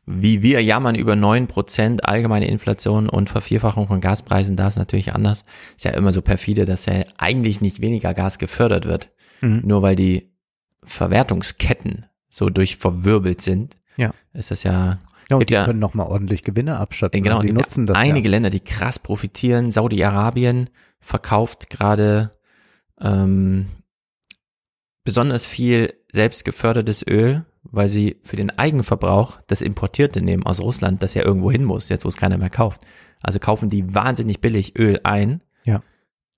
Wie 0.06 0.40
wir 0.40 0.64
jammern 0.64 0.94
über 0.94 1.14
neun 1.14 1.48
Prozent 1.48 2.06
allgemeine 2.06 2.48
Inflation 2.48 3.10
und 3.10 3.28
Vervierfachung 3.28 3.86
von 3.86 4.00
Gaspreisen, 4.00 4.56
da 4.56 4.68
ist 4.68 4.78
natürlich 4.78 5.12
anders. 5.12 5.44
Ist 5.76 5.84
ja 5.84 5.90
immer 5.90 6.14
so 6.14 6.22
perfide, 6.22 6.64
dass 6.64 6.86
ja 6.86 7.04
eigentlich 7.18 7.60
nicht 7.60 7.82
weniger 7.82 8.14
Gas 8.14 8.38
gefördert 8.38 8.86
wird, 8.86 9.10
mhm. 9.42 9.60
nur 9.66 9.82
weil 9.82 9.96
die 9.96 10.32
Verwertungsketten 10.82 12.06
so 12.30 12.48
durchverwirbelt 12.48 13.42
sind. 13.42 13.76
Ja. 13.98 14.12
Ist 14.32 14.50
das 14.50 14.62
ja 14.62 14.98
ja, 15.30 15.36
und 15.36 15.48
die 15.48 15.54
ja, 15.54 15.64
können 15.64 15.78
nochmal 15.78 16.06
ordentlich 16.06 16.42
Gewinne 16.42 16.78
abschatten. 16.78 17.22
Genau, 17.22 17.40
die 17.40 17.52
nutzen 17.52 17.86
das. 17.86 17.96
Einige 17.96 18.28
ja. 18.28 18.30
Länder, 18.30 18.50
die 18.50 18.60
krass 18.60 18.98
profitieren. 18.98 19.70
Saudi-Arabien 19.70 20.70
verkauft 21.00 21.68
gerade 21.70 22.30
ähm, 23.00 23.66
besonders 25.04 25.44
viel 25.44 25.94
selbstgefördertes 26.12 27.06
Öl, 27.06 27.44
weil 27.62 27.88
sie 27.88 28.16
für 28.22 28.36
den 28.36 28.50
Eigenverbrauch 28.50 29.40
das 29.46 29.60
Importierte 29.60 30.22
nehmen 30.22 30.44
aus 30.44 30.60
Russland, 30.60 31.02
das 31.02 31.14
ja 31.14 31.22
irgendwo 31.24 31.50
hin 31.50 31.64
muss, 31.64 31.88
jetzt 31.90 32.04
wo 32.04 32.08
es 32.08 32.16
keiner 32.16 32.38
mehr 32.38 32.50
kauft. 32.50 32.80
Also 33.22 33.38
kaufen 33.38 33.68
die 33.68 33.94
wahnsinnig 33.94 34.40
billig 34.40 34.78
Öl 34.78 35.00
ein 35.04 35.42
ja. 35.64 35.82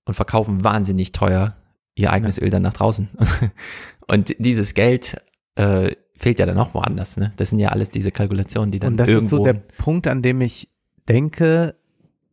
und 0.05 0.13
verkaufen 0.13 0.63
wahnsinnig 0.63 1.11
teuer 1.13 1.55
ihr 1.95 2.11
eigenes 2.11 2.37
ja. 2.37 2.43
Öl 2.43 2.49
dann 2.49 2.63
nach 2.63 2.73
draußen. 2.73 3.09
und 4.07 4.35
dieses 4.39 4.73
Geld 4.73 5.21
äh, 5.55 5.91
fehlt 6.21 6.39
ja 6.39 6.45
dann 6.45 6.57
auch 6.59 6.73
woanders. 6.73 7.17
Ne? 7.17 7.31
Das 7.37 7.49
sind 7.49 7.59
ja 7.59 7.69
alles 7.69 7.89
diese 7.89 8.11
Kalkulationen, 8.11 8.71
die 8.71 8.79
dann 8.79 8.93
Und 8.93 8.97
das 8.97 9.07
irgendwo 9.07 9.37
ist 9.37 9.39
so 9.39 9.43
der 9.43 9.53
Punkt, 9.53 10.07
an 10.07 10.21
dem 10.21 10.39
ich 10.41 10.69
denke, 11.09 11.75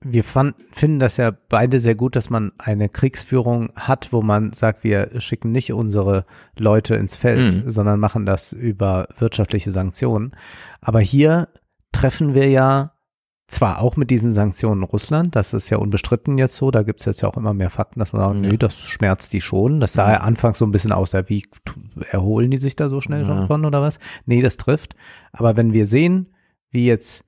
wir 0.00 0.24
fand, 0.24 0.54
finden 0.72 0.98
das 0.98 1.16
ja 1.16 1.32
beide 1.48 1.80
sehr 1.80 1.94
gut, 1.94 2.14
dass 2.14 2.28
man 2.28 2.52
eine 2.58 2.88
Kriegsführung 2.88 3.70
hat, 3.74 4.12
wo 4.12 4.20
man 4.20 4.52
sagt, 4.52 4.84
wir 4.84 5.20
schicken 5.20 5.50
nicht 5.52 5.72
unsere 5.72 6.26
Leute 6.56 6.96
ins 6.96 7.16
Feld, 7.16 7.64
mhm. 7.64 7.70
sondern 7.70 7.98
machen 7.98 8.26
das 8.26 8.52
über 8.52 9.08
wirtschaftliche 9.18 9.72
Sanktionen. 9.72 10.32
Aber 10.80 11.00
hier 11.00 11.48
treffen 11.90 12.34
wir 12.34 12.48
ja 12.48 12.92
zwar 13.48 13.80
auch 13.80 13.96
mit 13.96 14.10
diesen 14.10 14.32
Sanktionen 14.34 14.82
Russland, 14.82 15.34
das 15.34 15.54
ist 15.54 15.70
ja 15.70 15.78
unbestritten 15.78 16.36
jetzt 16.36 16.54
so, 16.54 16.70
da 16.70 16.82
gibt 16.82 17.00
es 17.00 17.06
jetzt 17.06 17.22
ja 17.22 17.28
auch 17.30 17.36
immer 17.38 17.54
mehr 17.54 17.70
Fakten, 17.70 17.98
dass 17.98 18.12
man 18.12 18.22
sagt, 18.22 18.36
ja. 18.36 18.50
nö, 18.50 18.58
das 18.58 18.78
schmerzt 18.78 19.32
die 19.32 19.40
schon. 19.40 19.80
Das 19.80 19.94
sah 19.94 20.12
ja 20.12 20.20
anfangs 20.20 20.58
so 20.58 20.66
ein 20.66 20.70
bisschen 20.70 20.92
aus, 20.92 21.14
wie 21.14 21.46
erholen 22.10 22.50
die 22.50 22.58
sich 22.58 22.76
da 22.76 22.90
so 22.90 23.00
schnell 23.00 23.26
ja. 23.26 23.46
von 23.46 23.64
oder 23.64 23.80
was? 23.80 23.98
Nee, 24.26 24.42
das 24.42 24.58
trifft. 24.58 24.94
Aber 25.32 25.56
wenn 25.56 25.72
wir 25.72 25.86
sehen, 25.86 26.34
wie 26.70 26.86
jetzt, 26.86 27.24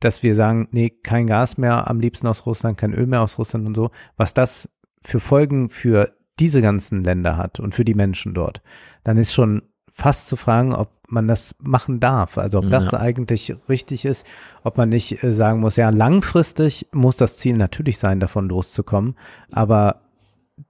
dass 0.00 0.22
wir 0.22 0.34
sagen, 0.34 0.68
nee, 0.70 0.90
kein 0.90 1.26
Gas 1.26 1.56
mehr 1.56 1.88
am 1.88 1.98
liebsten 1.98 2.26
aus 2.26 2.44
Russland, 2.44 2.76
kein 2.76 2.92
Öl 2.92 3.06
mehr 3.06 3.22
aus 3.22 3.38
Russland 3.38 3.66
und 3.66 3.74
so, 3.74 3.90
was 4.18 4.34
das 4.34 4.68
für 5.00 5.18
Folgen 5.18 5.70
für 5.70 6.12
diese 6.38 6.60
ganzen 6.60 7.04
Länder 7.04 7.38
hat 7.38 7.58
und 7.58 7.74
für 7.74 7.86
die 7.86 7.94
Menschen 7.94 8.34
dort, 8.34 8.60
dann 9.02 9.16
ist 9.16 9.32
schon 9.32 9.62
fast 9.90 10.28
zu 10.28 10.36
fragen, 10.36 10.74
ob 10.74 10.90
man 11.08 11.28
das 11.28 11.54
machen 11.62 12.00
darf. 12.00 12.38
Also 12.38 12.58
ob 12.58 12.70
das 12.70 12.92
ja. 12.92 13.00
eigentlich 13.00 13.54
richtig 13.68 14.04
ist, 14.04 14.26
ob 14.62 14.76
man 14.76 14.88
nicht 14.88 15.22
äh, 15.22 15.32
sagen 15.32 15.60
muss, 15.60 15.76
ja, 15.76 15.90
langfristig 15.90 16.88
muss 16.92 17.16
das 17.16 17.36
Ziel 17.36 17.56
natürlich 17.56 17.98
sein, 17.98 18.20
davon 18.20 18.48
loszukommen, 18.48 19.16
aber 19.50 20.00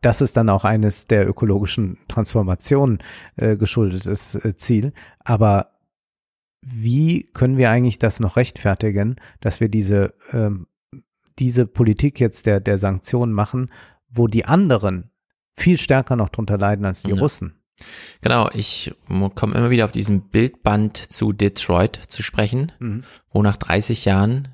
das 0.01 0.21
ist 0.21 0.37
dann 0.37 0.49
auch 0.49 0.65
eines 0.65 1.07
der 1.07 1.29
ökologischen 1.29 1.99
Transformationen 2.09 2.99
äh, 3.37 3.57
geschuldetes 3.57 4.35
äh, 4.35 4.57
Ziel. 4.57 4.93
Aber 5.19 5.73
wie 6.63 7.25
können 7.35 7.59
wir 7.59 7.71
eigentlich 7.71 7.99
das 7.99 8.21
noch 8.21 8.37
rechtfertigen, 8.37 9.17
dass 9.41 9.61
wir 9.61 9.69
diese, 9.69 10.15
ähm, 10.33 10.67
diese 11.39 11.67
Politik 11.67 12.19
jetzt 12.21 12.47
der, 12.47 12.61
der 12.61 12.79
Sanktionen 12.79 13.33
machen, 13.33 13.71
wo 14.09 14.27
die 14.27 14.47
anderen 14.47 15.11
viel 15.53 15.79
stärker 15.79 16.17
noch 16.17 16.31
drunter 16.31 16.57
leiden 16.57 16.87
als 16.87 17.03
die 17.03 17.11
ja. 17.11 17.17
Russen? 17.17 17.61
Genau, 18.21 18.49
ich 18.53 18.95
komme 19.35 19.55
immer 19.55 19.71
wieder 19.71 19.85
auf 19.85 19.93
diesen 19.93 20.29
Bildband 20.29 20.97
zu 20.97 21.33
Detroit 21.33 21.99
zu 22.09 22.23
sprechen, 22.23 22.73
mhm. 22.79 23.05
wo 23.31 23.43
nach 23.43 23.57
30 23.57 24.05
Jahren 24.05 24.49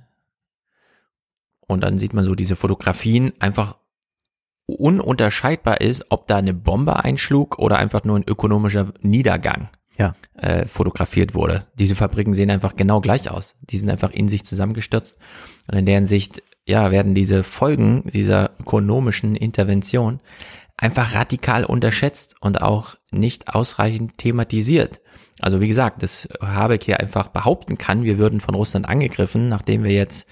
und 1.70 1.82
dann 1.82 1.98
sieht 1.98 2.14
man 2.14 2.24
so 2.24 2.34
diese 2.34 2.56
Fotografien 2.56 3.32
einfach 3.38 3.78
ununterscheidbar 4.66 5.80
ist, 5.80 6.06
ob 6.10 6.26
da 6.26 6.36
eine 6.36 6.54
Bombe 6.54 7.04
einschlug 7.04 7.58
oder 7.58 7.78
einfach 7.78 8.02
nur 8.04 8.18
ein 8.18 8.24
ökonomischer 8.26 8.92
Niedergang 9.02 9.68
ja. 9.96 10.14
äh, 10.34 10.66
fotografiert 10.66 11.34
wurde. 11.34 11.66
Diese 11.74 11.94
Fabriken 11.94 12.34
sehen 12.34 12.50
einfach 12.50 12.74
genau 12.74 13.00
gleich 13.00 13.30
aus. 13.30 13.56
Die 13.60 13.78
sind 13.78 13.90
einfach 13.90 14.10
in 14.10 14.28
sich 14.28 14.44
zusammengestürzt. 14.44 15.16
Und 15.70 15.78
in 15.78 15.86
deren 15.86 16.06
Sicht, 16.06 16.42
ja, 16.66 16.90
werden 16.90 17.14
diese 17.14 17.44
Folgen 17.44 18.10
dieser 18.10 18.50
ökonomischen 18.58 19.36
Intervention 19.36 20.20
einfach 20.80 21.14
radikal 21.14 21.64
unterschätzt 21.64 22.34
und 22.40 22.62
auch 22.62 22.96
nicht 23.12 23.48
ausreichend 23.54 24.18
thematisiert. 24.18 25.00
Also 25.38 25.60
wie 25.60 25.68
gesagt, 25.68 26.02
dass 26.02 26.28
Habeck 26.42 26.82
hier 26.82 27.00
einfach 27.00 27.28
behaupten 27.28 27.78
kann, 27.78 28.02
wir 28.02 28.18
würden 28.18 28.40
von 28.40 28.54
Russland 28.54 28.88
angegriffen, 28.88 29.48
nachdem 29.48 29.84
wir 29.84 29.92
jetzt 29.92 30.26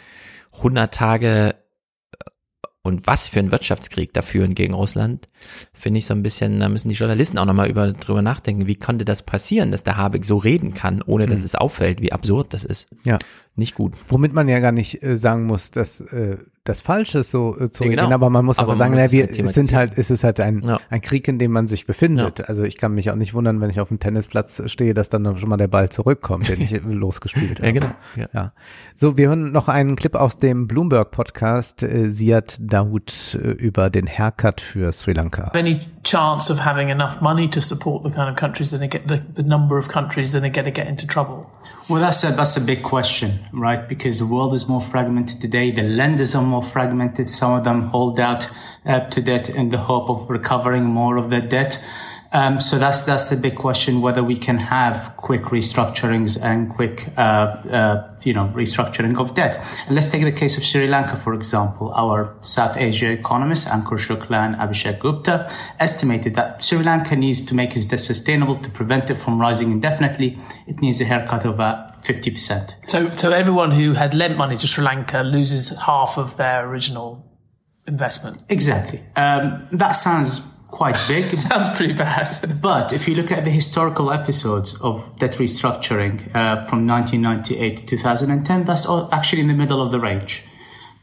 100 0.56 0.92
Tage 0.92 1.54
und 2.82 3.06
was 3.06 3.28
für 3.28 3.40
ein 3.40 3.52
Wirtschaftskrieg 3.52 4.14
da 4.14 4.22
führen 4.22 4.54
gegen 4.54 4.72
Russland, 4.72 5.28
finde 5.74 5.98
ich 5.98 6.06
so 6.06 6.14
ein 6.14 6.22
bisschen, 6.22 6.60
da 6.60 6.70
müssen 6.70 6.88
die 6.88 6.94
Journalisten 6.94 7.36
auch 7.36 7.44
nochmal 7.44 7.68
über, 7.68 7.92
drüber 7.92 8.22
nachdenken, 8.22 8.66
wie 8.66 8.76
konnte 8.76 9.04
das 9.04 9.22
passieren, 9.24 9.70
dass 9.72 9.84
der 9.84 9.98
Habeck 9.98 10.24
so 10.24 10.38
reden 10.38 10.72
kann, 10.72 11.02
ohne 11.02 11.26
dass 11.26 11.40
Mhm. 11.40 11.44
es 11.44 11.54
auffällt, 11.54 12.00
wie 12.00 12.12
absurd 12.12 12.54
das 12.54 12.64
ist. 12.64 12.86
Ja. 13.04 13.18
Nicht 13.56 13.74
gut. 13.74 13.94
Womit 14.08 14.32
man 14.32 14.48
ja 14.48 14.60
gar 14.60 14.72
nicht 14.72 15.02
äh, 15.02 15.18
sagen 15.18 15.44
muss, 15.44 15.70
dass 15.70 16.00
äh, 16.00 16.38
das 16.68 16.80
falsch 16.80 17.14
ist, 17.14 17.30
so 17.30 17.56
äh, 17.58 17.70
zu 17.70 17.84
Ja, 17.84 17.90
reden, 17.90 18.02
genau. 18.04 18.14
aber 18.14 18.30
man 18.30 18.44
muss 18.44 18.58
Aber 18.58 18.68
man 18.68 18.78
sagen, 18.78 18.90
muss 18.92 18.98
na, 19.00 19.04
es 19.06 19.12
wir, 19.12 19.28
es 19.46 19.54
sind 19.54 19.72
halt, 19.74 19.96
es 19.96 20.10
ist 20.10 20.24
halt 20.24 20.40
ein, 20.40 20.62
Ja. 20.64 20.78
ein 20.90 21.00
Krieg, 21.00 21.26
in 21.28 21.38
dem 21.38 21.52
man 21.52 21.68
sich 21.68 21.86
befindet. 21.86 22.48
Also 22.48 22.64
ich 22.64 22.76
kann 22.78 22.92
mich 22.94 23.10
auch 23.10 23.14
nicht 23.16 23.34
wundern, 23.34 23.60
wenn 23.60 23.70
ich 23.70 23.80
auf 23.80 23.88
dem 23.88 23.98
Tennisplatz 23.98 24.62
stehe, 24.66 24.94
dass 24.94 25.08
dann 25.08 25.38
schon 25.38 25.48
mal 25.48 25.56
der 25.56 25.68
Ball 25.68 25.88
zurückkommt, 25.88 26.48
den 26.48 26.60
ich 26.60 26.70
losgespielt 26.84 27.58
habe. 27.58 27.66
Ja, 27.66 27.72
genau. 27.72 27.90
Ja. 28.16 28.26
Ja. 28.32 28.52
So, 28.96 29.16
wir 29.16 29.28
hören 29.28 29.52
noch 29.52 29.68
einen 29.68 29.96
Clip 29.96 30.14
aus 30.14 30.36
dem 30.38 30.66
Bloomberg-Podcast, 30.68 31.82
äh, 31.82 32.10
Siad 32.10 32.58
Daoud 32.60 33.38
äh, 33.42 33.48
über 33.48 33.90
den 33.90 34.06
Haircut 34.06 34.60
für 34.60 34.92
Sri 34.92 35.12
Lanka. 35.12 35.50
any 35.54 35.80
chance 36.09 36.48
of 36.48 36.59
having 36.59 36.89
enough 36.89 37.20
money 37.20 37.47
to 37.48 37.60
support 37.60 38.02
the 38.02 38.10
kind 38.10 38.30
of 38.30 38.36
countries 38.36 38.70
that 38.70 38.86
get 38.89 39.06
the, 39.06 39.18
the 39.35 39.43
number 39.43 39.76
of 39.76 39.89
countries 39.89 40.32
that 40.32 40.43
are 40.43 40.48
going 40.48 40.64
to 40.64 40.70
get 40.70 40.86
into 40.86 41.06
trouble? 41.06 41.51
Well, 41.90 42.01
that's 42.01 42.24
a, 42.24 42.28
that's 42.32 42.56
a 42.56 42.60
big 42.60 42.82
question, 42.82 43.30
right? 43.52 43.86
Because 43.86 44.18
the 44.18 44.26
world 44.26 44.55
is 44.55 44.68
more 44.68 44.80
fragmented 44.80 45.40
today. 45.40 45.70
The 45.70 45.82
lenders 45.82 46.35
are 46.35 46.43
more 46.43 46.62
fragmented. 46.62 47.28
Some 47.28 47.52
of 47.52 47.64
them 47.64 47.82
hold 47.82 48.18
out 48.18 48.48
uh, 48.86 49.01
to 49.01 49.20
debt 49.20 49.51
in 49.51 49.68
the 49.68 49.78
hope 49.78 50.09
of 50.09 50.30
recovering 50.30 50.85
more 50.85 51.18
of 51.18 51.28
their 51.28 51.43
debt. 51.43 51.85
Um, 52.30 52.60
so 52.60 52.78
that's 52.78 53.06
that's 53.06 53.28
the 53.30 53.36
big 53.36 53.56
question: 53.56 54.02
whether 54.02 54.22
we 54.22 54.36
can 54.36 54.59
have 54.59 55.14
quick 55.16 55.44
restructurings 55.44 56.38
and 56.42 56.68
quick, 56.68 57.09
uh, 57.16 57.20
uh, 57.20 58.14
you 58.22 58.34
know, 58.34 58.52
restructuring 58.55 59.18
of 59.18 59.32
debt. 59.34 59.59
And 59.86 59.94
let's 59.94 60.10
take 60.10 60.24
the 60.24 60.32
case 60.32 60.59
of 60.59 60.62
Sri 60.62 60.86
Lanka, 60.86 61.16
for 61.16 61.32
example. 61.32 61.90
Our 61.94 62.34
South 62.42 62.76
Asia 62.76 63.10
economist 63.10 63.68
Ankur 63.68 63.98
Shukla 63.98 64.44
and 64.46 64.56
Abhishek 64.56 64.98
Gupta 64.98 65.50
estimated 65.80 66.34
that 66.34 66.62
Sri 66.62 66.82
Lanka 66.82 67.16
needs 67.16 67.40
to 67.42 67.55
make 67.55 67.74
its 67.76 67.86
debt 67.86 68.00
sustainable 68.00 68.56
to 68.56 68.70
prevent 68.70 69.09
it 69.09 69.14
from 69.14 69.40
rising 69.40 69.72
indefinitely. 69.72 70.38
It 70.66 70.82
needs 70.82 71.00
a 71.00 71.06
haircut 71.06 71.46
of 71.46 71.55
about 71.55 72.02
fifty 72.02 72.30
percent. 72.30 72.76
So, 72.86 73.09
so 73.09 73.32
everyone 73.32 73.70
who 73.70 73.94
had 73.94 74.14
lent 74.14 74.36
money 74.36 74.56
to 74.59 74.66
Sri 74.66 74.84
Lanka 74.84 75.22
loses 75.22 75.70
half 75.78 76.18
of 76.18 76.36
their 76.36 76.68
original 76.68 77.24
investment. 77.86 78.42
Exactly. 78.50 79.02
Um, 79.16 79.66
that 79.72 79.92
sounds 79.92 80.46
quite 80.68 80.96
big. 81.08 81.24
sounds 81.36 81.76
pretty 81.76 81.94
bad. 81.94 82.60
But 82.60 82.92
if 82.92 83.08
you 83.08 83.14
look 83.14 83.32
at 83.32 83.44
the 83.44 83.50
historical 83.50 84.10
episodes 84.12 84.80
of 84.80 85.16
debt 85.18 85.32
restructuring 85.32 86.20
uh, 86.34 86.64
from 86.66 86.86
1998 86.86 87.76
to 87.78 87.86
2010, 87.86 88.64
that's 88.64 88.88
actually 89.12 89.40
in 89.42 89.48
the 89.48 89.54
middle 89.54 89.82
of 89.82 89.90
the 89.90 90.00
range. 90.00 90.44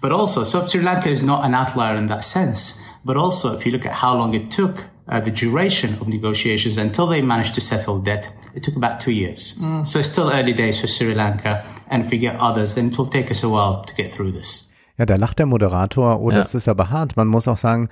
But 0.01 0.11
also, 0.11 0.43
so 0.43 0.65
Sri 0.67 0.81
Lanka 0.81 1.09
is 1.09 1.23
not 1.23 1.45
an 1.45 1.53
outlier 1.53 1.95
in 1.95 2.07
that 2.07 2.23
sense. 2.23 2.81
But 3.03 3.17
also, 3.17 3.55
if 3.57 3.65
you 3.65 3.71
look 3.71 3.85
at 3.85 3.93
how 3.93 4.15
long 4.15 4.33
it 4.33 4.51
took, 4.51 4.85
uh, 5.07 5.19
the 5.19 5.31
duration 5.31 5.93
of 6.01 6.07
negotiations 6.07 6.77
until 6.77 7.07
they 7.07 7.21
managed 7.21 7.53
to 7.55 7.61
settle 7.61 7.99
debt, 7.99 8.31
it 8.55 8.63
took 8.63 8.75
about 8.75 8.99
two 8.99 9.11
years. 9.11 9.57
Mm. 9.59 9.85
So 9.85 9.99
it's 9.99 10.09
still 10.09 10.31
early 10.31 10.53
days 10.53 10.79
for 10.81 10.87
Sri 10.87 11.13
Lanka. 11.13 11.63
And 11.89 12.05
if 12.05 12.11
we 12.11 12.17
get 12.17 12.39
others, 12.39 12.73
then 12.75 12.87
it 12.87 12.97
will 12.97 13.05
take 13.05 13.29
us 13.29 13.43
a 13.43 13.49
while 13.49 13.83
to 13.83 13.95
get 13.95 14.11
through 14.11 14.31
this. 14.31 14.71
Ja, 14.97 15.05
da 15.05 15.15
lacht 15.17 15.39
der 15.39 15.45
Moderator, 15.45 16.21
oh, 16.21 16.31
Ja. 16.31 16.37
das 16.37 16.55
ist 16.55 16.67
aber 16.67 16.89
hart. 16.89 17.17
Man 17.17 17.27
muss 17.27 17.47
auch 17.47 17.57
sagen, 17.57 17.89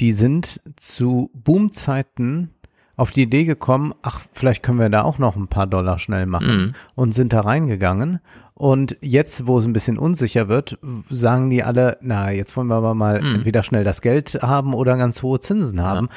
die 0.00 0.12
sind 0.12 0.60
zu 0.76 1.30
Boomzeiten 1.34 2.54
auf 2.96 3.12
die 3.12 3.22
Idee 3.22 3.44
gekommen, 3.44 3.94
ach, 4.02 4.22
vielleicht 4.32 4.64
können 4.64 4.80
wir 4.80 4.88
da 4.88 5.02
auch 5.02 5.18
noch 5.18 5.36
ein 5.36 5.46
paar 5.46 5.68
Dollar 5.68 5.98
schnell 6.00 6.26
machen 6.26 6.56
Mhm. 6.56 6.72
und 6.96 7.12
sind 7.14 7.32
da 7.32 7.40
reingegangen. 7.42 8.18
Und 8.54 8.96
jetzt, 9.00 9.46
wo 9.46 9.58
es 9.58 9.64
ein 9.66 9.72
bisschen 9.72 9.98
unsicher 9.98 10.48
wird, 10.48 10.78
sagen 11.08 11.48
die 11.48 11.62
alle, 11.62 11.96
na, 12.00 12.32
jetzt 12.32 12.56
wollen 12.56 12.66
wir 12.66 12.74
aber 12.74 12.94
mal 12.94 13.20
Mhm. 13.22 13.36
entweder 13.36 13.62
schnell 13.62 13.84
das 13.84 14.02
Geld 14.02 14.38
haben 14.42 14.74
oder 14.74 14.96
ganz 14.96 15.22
hohe 15.22 15.38
Zinsen 15.38 15.80
haben. 15.80 16.08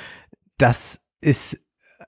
Das 0.57 1.01
ist 1.21 1.59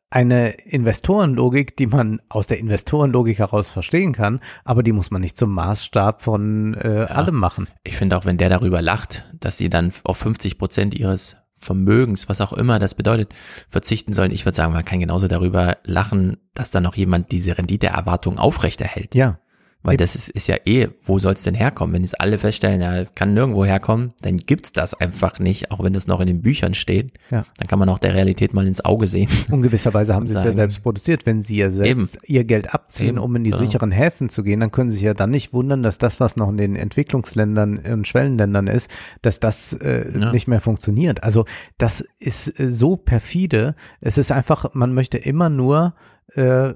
eine 0.10 0.52
Investorenlogik, 0.66 1.76
die 1.78 1.88
man 1.88 2.22
aus 2.30 2.48
der 2.48 2.60
Investorenlogik 2.60 3.40
heraus 3.40 3.70
verstehen 3.72 4.14
kann, 4.14 4.40
aber 4.64 4.82
die 4.84 4.92
muss 4.92 5.12
man 5.12 5.22
nicht 5.22 5.38
zum 5.38 5.52
Maßstab 5.52 6.22
von 6.24 6.74
äh, 6.76 7.06
allem 7.10 7.36
machen. 7.36 7.68
Ich 7.84 7.96
finde 7.96 8.18
auch, 8.18 8.26
wenn 8.26 8.38
der 8.38 8.50
darüber 8.50 8.82
lacht, 8.82 9.26
dass 9.40 9.58
sie 9.58 9.70
dann 9.70 9.92
auf 10.04 10.18
50 10.18 10.58
Prozent 10.58 10.94
ihres 10.96 11.38
Vermögens, 11.64 12.30
was 12.30 12.42
auch 12.42 12.54
immer 12.54 12.80
das 12.80 12.94
bedeutet, 12.96 13.34
verzichten 13.70 14.14
sollen. 14.14 14.32
Ich 14.32 14.46
würde 14.46 14.56
sagen, 14.56 14.74
man 14.74 14.86
kann 14.86 15.00
genauso 15.00 15.28
darüber 15.28 15.78
lachen, 15.84 16.38
dass 16.54 16.72
da 16.72 16.82
noch 16.82 16.96
jemand 16.96 17.32
diese 17.32 17.58
Renditeerwartung 17.58 18.38
aufrechterhält. 18.38 19.16
Ja. 19.16 19.40
Weil 19.84 19.98
das 19.98 20.16
ist, 20.16 20.30
ist 20.30 20.48
ja 20.48 20.56
eh, 20.66 20.88
wo 21.02 21.20
soll 21.20 21.34
es 21.34 21.44
denn 21.44 21.56
herkommen? 21.56 21.94
Wenn 21.94 22.04
jetzt 22.04 22.20
alle 22.20 22.38
feststellen, 22.38 22.80
ja, 22.82 22.98
es 22.98 23.16
kann 23.16 23.34
nirgendwo 23.34 23.66
herkommen, 23.66 24.14
dann 24.22 24.38
gibt's 24.38 24.72
das 24.72 24.94
einfach 24.94 25.40
nicht, 25.40 25.72
auch 25.72 25.84
wenn 25.84 25.92
das 25.94 26.08
noch 26.08 26.22
in 26.22 26.28
den 26.28 26.42
Büchern 26.42 26.74
steht. 26.74 27.12
Ja. 27.30 27.46
Dann 27.58 27.68
kann 27.68 27.80
man 27.80 27.90
auch 27.90 28.00
der 28.00 28.14
Realität 28.16 28.54
mal 28.54 28.66
ins 28.66 28.84
Auge 28.84 29.08
sehen. 29.08 29.30
Ungewisserweise 29.52 30.16
haben 30.16 30.28
sie 30.28 30.36
es 30.36 30.44
ja 30.44 30.54
selbst 30.54 30.82
produziert. 30.84 31.26
Wenn 31.26 31.42
sie 31.42 31.58
ja 31.58 31.70
selbst 31.70 32.18
ihr 32.28 32.46
Geld 32.46 32.74
abziehen, 32.74 33.10
Eben, 33.10 33.18
um 33.18 33.36
in 33.36 33.44
die 33.44 33.50
genau. 33.52 33.62
sicheren 33.64 33.92
Häfen 33.92 34.30
zu 34.30 34.44
gehen, 34.44 34.62
dann 34.62 34.72
können 34.72 34.90
sie 34.90 34.98
sich 34.98 35.06
ja 35.06 35.14
dann 35.14 35.32
nicht 35.32 35.52
wundern, 35.52 35.84
dass 35.84 35.98
das, 35.98 36.20
was 36.22 36.38
noch 36.38 36.50
in 36.50 36.58
den 36.58 36.76
Entwicklungsländern 36.78 37.80
und 37.80 38.08
Schwellenländern 38.08 38.68
ist, 38.68 38.90
dass 39.22 39.40
das 39.42 39.74
äh, 39.74 40.18
Ja. 40.18 40.32
nicht 40.32 40.48
mehr 40.48 40.62
funktioniert. 40.62 41.24
Also 41.24 41.46
das 41.78 42.06
ist 42.20 42.60
äh, 42.60 42.70
so 42.70 42.96
perfide. 42.96 43.76
Es 44.00 44.18
ist 44.18 44.32
einfach, 44.32 44.74
man 44.74 44.94
möchte 44.94 45.18
immer 45.18 45.50
nur 45.50 45.94
äh, 46.36 46.74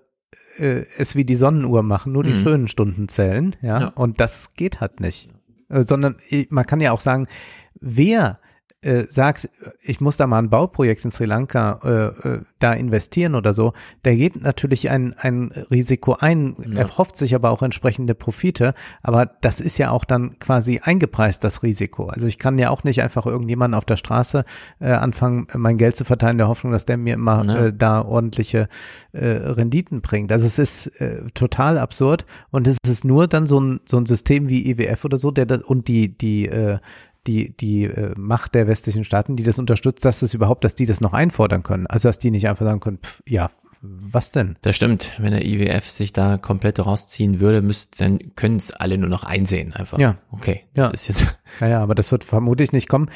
äh, 0.59 0.85
es 0.97 1.15
wie 1.15 1.25
die 1.25 1.35
Sonnenuhr 1.35 1.83
machen, 1.83 2.11
nur 2.13 2.23
die 2.23 2.33
Mhm. 2.33 2.41
schönen 2.43 2.67
Stunden 2.67 3.07
zählen, 3.09 3.55
ja, 3.61 3.79
Ja. 3.81 3.87
und 3.89 4.19
das 4.19 4.53
geht 4.55 4.79
halt 4.81 4.99
nicht. 4.99 5.29
Äh, 5.69 5.83
sondern 5.83 6.15
äh, 6.29 6.45
man 6.49 6.65
kann 6.65 6.79
ja 6.79 6.91
auch 6.91 7.01
sagen, 7.01 7.27
wer 7.79 8.39
äh, 8.87 9.05
sagt, 9.09 9.49
ich 9.81 9.99
muss 10.01 10.17
da 10.17 10.25
mal 10.27 10.39
ein 10.39 10.49
Bauprojekt 10.49 11.03
in 11.05 11.11
Sri 11.11 11.25
Lanka 11.25 11.79
äh, 12.23 12.27
äh, 12.29 12.41
da 12.59 12.73
investieren 12.73 13.35
oder 13.35 13.53
so, 13.53 13.73
der 14.05 14.15
geht 14.15 14.41
natürlich 14.41 14.89
ein, 14.89 15.13
ein 15.19 15.51
Risiko 15.69 16.13
ein, 16.19 16.55
Ja. 16.65 16.79
erhofft 16.79 17.17
sich 17.17 17.35
aber 17.35 17.51
auch 17.51 17.61
entsprechende 17.61 18.15
Profite, 18.15 18.73
aber 19.03 19.25
das 19.41 19.59
ist 19.59 19.77
ja 19.77 19.91
auch 19.91 20.05
dann 20.05 20.39
quasi 20.39 20.79
eingepreist, 20.81 21.43
das 21.43 21.63
Risiko. 21.63 22.07
Also 22.07 22.25
ich 22.27 22.39
kann 22.39 22.57
ja 22.57 22.69
auch 22.69 22.83
nicht 22.83 23.01
einfach 23.03 23.25
irgendjemanden 23.25 23.77
auf 23.77 23.85
der 23.85 23.97
Straße 23.97 24.45
äh, 24.79 24.91
anfangen, 24.91 25.47
mein 25.55 25.77
Geld 25.77 25.95
zu 25.97 26.05
verteilen, 26.05 26.33
in 26.33 26.37
der 26.39 26.47
Hoffnung, 26.47 26.71
dass 26.73 26.85
der 26.85 26.97
mir 26.97 27.13
immer 27.15 27.43
Ja. 27.45 27.65
äh, 27.65 27.73
da 27.73 28.01
ordentliche 28.01 28.69
äh, 29.11 29.25
Renditen 29.27 30.01
bringt. 30.01 30.31
Also 30.31 30.47
es 30.47 30.57
ist 30.59 30.87
äh, 31.01 31.23
total 31.33 31.77
absurd 31.77 32.25
und 32.51 32.67
es 32.67 32.77
ist 32.87 33.03
nur 33.05 33.27
dann 33.27 33.45
so 33.47 33.59
ein, 33.59 33.79
so 33.85 33.97
ein 33.97 34.05
System 34.05 34.47
wie 34.49 34.69
IWF 34.71 35.03
oder 35.05 35.17
so, 35.17 35.31
der 35.31 35.45
das 35.45 35.61
und 35.63 35.87
die, 35.87 36.17
die, 36.17 36.47
äh, 36.47 36.77
die, 37.27 37.55
die 37.55 37.83
äh, 37.83 38.13
Macht 38.17 38.55
der 38.55 38.67
westlichen 38.67 39.03
Staaten, 39.03 39.35
die 39.35 39.43
das 39.43 39.59
unterstützt, 39.59 40.03
dass 40.05 40.21
es 40.21 40.33
überhaupt, 40.33 40.63
dass 40.63 40.75
die 40.75 40.85
das 40.85 41.01
noch 41.01 41.13
einfordern 41.13 41.61
können. 41.63 41.85
Also 41.87 42.09
dass 42.09 42.19
die 42.19 42.31
nicht 42.31 42.47
einfach 42.47 42.65
sagen 42.65 42.79
können, 42.79 42.99
pff, 43.03 43.21
ja, 43.27 43.51
was 43.81 44.31
denn? 44.31 44.55
Das 44.63 44.75
stimmt. 44.75 45.13
Wenn 45.19 45.31
der 45.31 45.45
IWF 45.45 45.87
sich 45.87 46.11
da 46.11 46.37
komplett 46.37 46.83
rausziehen 46.83 47.39
würde, 47.39 47.61
müsst, 47.61 48.01
dann 48.01 48.35
können 48.35 48.57
es 48.57 48.71
alle 48.71 48.97
nur 48.97 49.09
noch 49.09 49.23
einsehen 49.23 49.73
einfach. 49.73 49.99
Ja. 49.99 50.17
Okay. 50.31 50.63
Das 50.73 50.89
Ja. 50.89 50.93
ist 50.93 51.07
jetzt. 51.09 51.39
Naja, 51.59 51.81
aber 51.81 51.93
das 51.95 52.11
wird 52.11 52.23
vermutlich 52.23 52.71
nicht 52.71 52.89
kommen. 52.89 53.09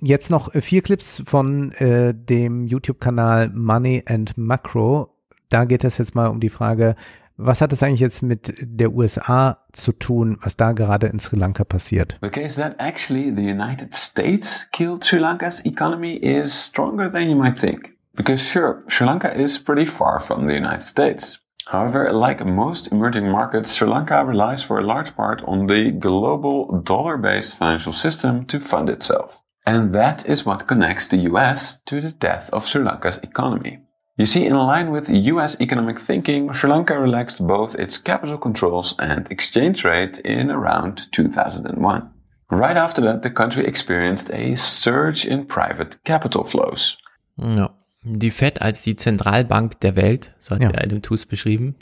Jetzt 0.00 0.30
noch 0.30 0.54
äh, 0.54 0.60
vier 0.60 0.82
Clips 0.82 1.22
von 1.26 1.72
äh, 1.72 2.14
dem 2.14 2.66
YouTube-Kanal 2.66 3.50
Money 3.50 4.04
and 4.06 4.36
Macro. 4.38 5.12
Da 5.48 5.64
geht 5.64 5.84
es 5.84 5.98
jetzt 5.98 6.14
mal 6.14 6.28
um 6.28 6.40
die 6.40 6.48
Frage, 6.50 6.94
was 7.36 7.60
hat 7.60 7.72
es 7.72 7.82
eigentlich 7.82 8.00
jetzt 8.00 8.22
mit 8.22 8.54
der 8.60 8.92
USA 8.92 9.58
zu 9.72 9.92
tun, 9.92 10.38
was 10.42 10.56
da 10.56 10.72
gerade 10.72 11.06
in 11.06 11.20
Sri 11.20 11.38
Lanka 11.38 11.64
passiert? 11.64 12.18
The 12.20 12.30
case 12.30 12.56
that 12.56 12.76
actually 12.78 13.30
the 13.34 13.42
United 13.42 13.94
States 13.94 14.66
killed 14.72 15.04
Sri 15.04 15.18
Lanka's 15.18 15.64
economy 15.64 16.16
is 16.16 16.52
stronger 16.52 17.10
than 17.10 17.28
you 17.28 17.36
might 17.36 17.58
think. 17.58 17.96
Because 18.14 18.40
sure, 18.40 18.82
Sri 18.88 19.06
Lanka 19.06 19.34
is 19.34 19.58
pretty 19.58 19.86
far 19.86 20.20
from 20.20 20.46
the 20.46 20.54
United 20.54 20.82
States. 20.82 21.38
However, 21.66 22.12
like 22.12 22.44
most 22.46 22.92
emerging 22.92 23.28
markets, 23.28 23.72
Sri 23.72 23.88
Lanka 23.88 24.24
relies 24.24 24.62
for 24.62 24.78
a 24.78 24.86
large 24.86 25.14
part 25.16 25.42
on 25.46 25.66
the 25.66 25.90
global 25.90 26.80
dollar-based 26.80 27.56
financial 27.56 27.92
system 27.92 28.46
to 28.46 28.60
fund 28.60 28.88
itself. 28.88 29.42
And 29.66 29.92
that 29.92 30.24
is 30.26 30.46
what 30.46 30.68
connects 30.68 31.08
the 31.08 31.18
US 31.32 31.80
to 31.86 32.00
the 32.00 32.12
death 32.12 32.48
of 32.52 32.66
Sri 32.66 32.84
Lanka's 32.84 33.18
economy. 33.18 33.80
You 34.18 34.24
see, 34.24 34.46
in 34.46 34.54
line 34.56 34.90
with 34.92 35.10
US 35.10 35.60
economic 35.60 36.00
thinking, 36.00 36.52
Sri 36.54 36.70
Lanka 36.70 36.98
relaxed 36.98 37.46
both 37.46 37.74
its 37.74 38.02
capital 38.02 38.38
controls 38.38 38.94
and 38.98 39.30
exchange 39.30 39.84
rate 39.84 40.18
in 40.24 40.50
around 40.50 41.08
2001. 41.12 42.08
Right 42.50 42.76
after 42.78 43.02
that, 43.02 43.22
the 43.22 43.30
country 43.30 43.66
experienced 43.66 44.30
a 44.32 44.56
surge 44.56 45.26
in 45.26 45.46
private 45.46 45.98
capital 46.04 46.44
flows. 46.44 46.96
Ja. 47.36 47.70
Die 48.04 48.30
Fed 48.30 48.62
als 48.62 48.82
die 48.82 48.96
Zentralbank 48.96 49.80
der 49.80 49.96
Welt, 49.96 50.32
so 50.38 50.54
hat 50.54 50.62
Ja. 50.62 50.70
ja. 50.70 50.78
Adam 50.78 51.02
Tooze 51.02 51.26
beschrieben. 51.26 51.74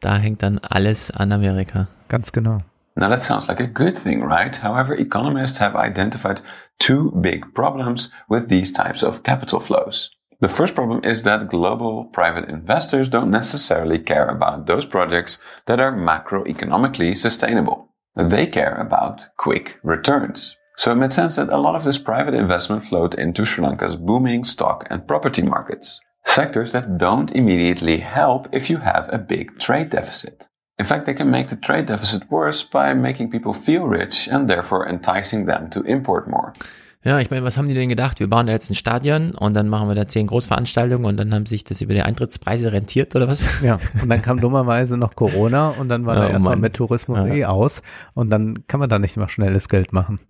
Da 0.00 0.16
hängt 0.18 0.42
dann 0.42 0.58
alles 0.58 1.10
an 1.10 1.32
Amerika. 1.32 1.86
Ganz 2.08 2.32
genau. 2.32 2.60
Now 2.96 3.08
that 3.08 3.22
sounds 3.22 3.46
like 3.46 3.60
a 3.60 3.66
good 3.66 3.96
thing, 3.96 4.22
right? 4.22 4.62
However, 4.62 4.98
economists 4.98 5.58
have 5.60 5.74
identified 5.78 6.42
two 6.78 7.12
big 7.14 7.54
problems 7.54 8.10
with 8.28 8.48
these 8.48 8.72
types 8.72 9.02
of 9.02 9.22
capital 9.22 9.60
flows. 9.60 10.10
The 10.40 10.48
first 10.48 10.74
problem 10.74 11.04
is 11.04 11.22
that 11.24 11.50
global 11.50 12.06
private 12.06 12.48
investors 12.48 13.10
don't 13.10 13.30
necessarily 13.30 13.98
care 13.98 14.26
about 14.26 14.66
those 14.66 14.86
projects 14.86 15.38
that 15.66 15.80
are 15.80 15.92
macroeconomically 15.92 17.14
sustainable. 17.14 17.94
They 18.16 18.46
care 18.46 18.74
about 18.76 19.20
quick 19.36 19.78
returns. 19.82 20.56
So 20.78 20.92
it 20.92 20.94
made 20.94 21.12
sense 21.12 21.36
that 21.36 21.50
a 21.50 21.58
lot 21.58 21.74
of 21.74 21.84
this 21.84 21.98
private 21.98 22.32
investment 22.32 22.86
flowed 22.86 23.12
into 23.14 23.44
Sri 23.44 23.62
Lanka's 23.62 23.96
booming 23.96 24.44
stock 24.44 24.86
and 24.88 25.06
property 25.06 25.42
markets. 25.42 26.00
Sectors 26.24 26.72
that 26.72 26.96
don't 26.96 27.30
immediately 27.32 27.98
help 27.98 28.48
if 28.50 28.70
you 28.70 28.78
have 28.78 29.10
a 29.12 29.18
big 29.18 29.58
trade 29.58 29.90
deficit. 29.90 30.48
In 30.78 30.86
fact, 30.86 31.04
they 31.04 31.12
can 31.12 31.30
make 31.30 31.50
the 31.50 31.56
trade 31.56 31.84
deficit 31.84 32.30
worse 32.30 32.62
by 32.62 32.94
making 32.94 33.30
people 33.30 33.52
feel 33.52 33.84
rich 33.84 34.26
and 34.26 34.48
therefore 34.48 34.88
enticing 34.88 35.44
them 35.44 35.68
to 35.68 35.82
import 35.82 36.30
more. 36.30 36.54
Ja, 37.02 37.18
ich 37.18 37.30
meine, 37.30 37.44
was 37.44 37.56
haben 37.56 37.66
die 37.66 37.72
denn 37.74 37.88
gedacht? 37.88 38.20
Wir 38.20 38.28
bauen 38.28 38.46
da 38.46 38.52
jetzt 38.52 38.68
ein 38.70 38.74
Stadion 38.74 39.30
und 39.30 39.54
dann 39.54 39.68
machen 39.68 39.88
wir 39.88 39.94
da 39.94 40.06
zehn 40.06 40.26
Großveranstaltungen 40.26 41.06
und 41.06 41.16
dann 41.16 41.32
haben 41.32 41.46
sich 41.46 41.64
das 41.64 41.80
über 41.80 41.94
die 41.94 42.02
Eintrittspreise 42.02 42.72
rentiert 42.74 43.16
oder 43.16 43.26
was? 43.26 43.62
Ja, 43.62 43.78
und 44.02 44.10
dann 44.10 44.20
kam 44.20 44.38
dummerweise 44.38 44.98
noch 44.98 45.14
Corona 45.14 45.68
und 45.70 45.88
dann 45.88 46.04
war 46.04 46.16
Oh, 46.18 46.20
da 46.20 46.28
erstmal 46.28 46.58
mit 46.58 46.74
Tourismus 46.74 47.18
Ja. 47.20 47.26
eh 47.26 47.44
aus 47.46 47.82
und 48.12 48.28
dann 48.28 48.66
kann 48.68 48.80
man 48.80 48.90
da 48.90 48.98
nicht 48.98 49.16
mehr 49.16 49.28
schnelles 49.30 49.70
Geld 49.70 49.94
machen. 49.94 50.20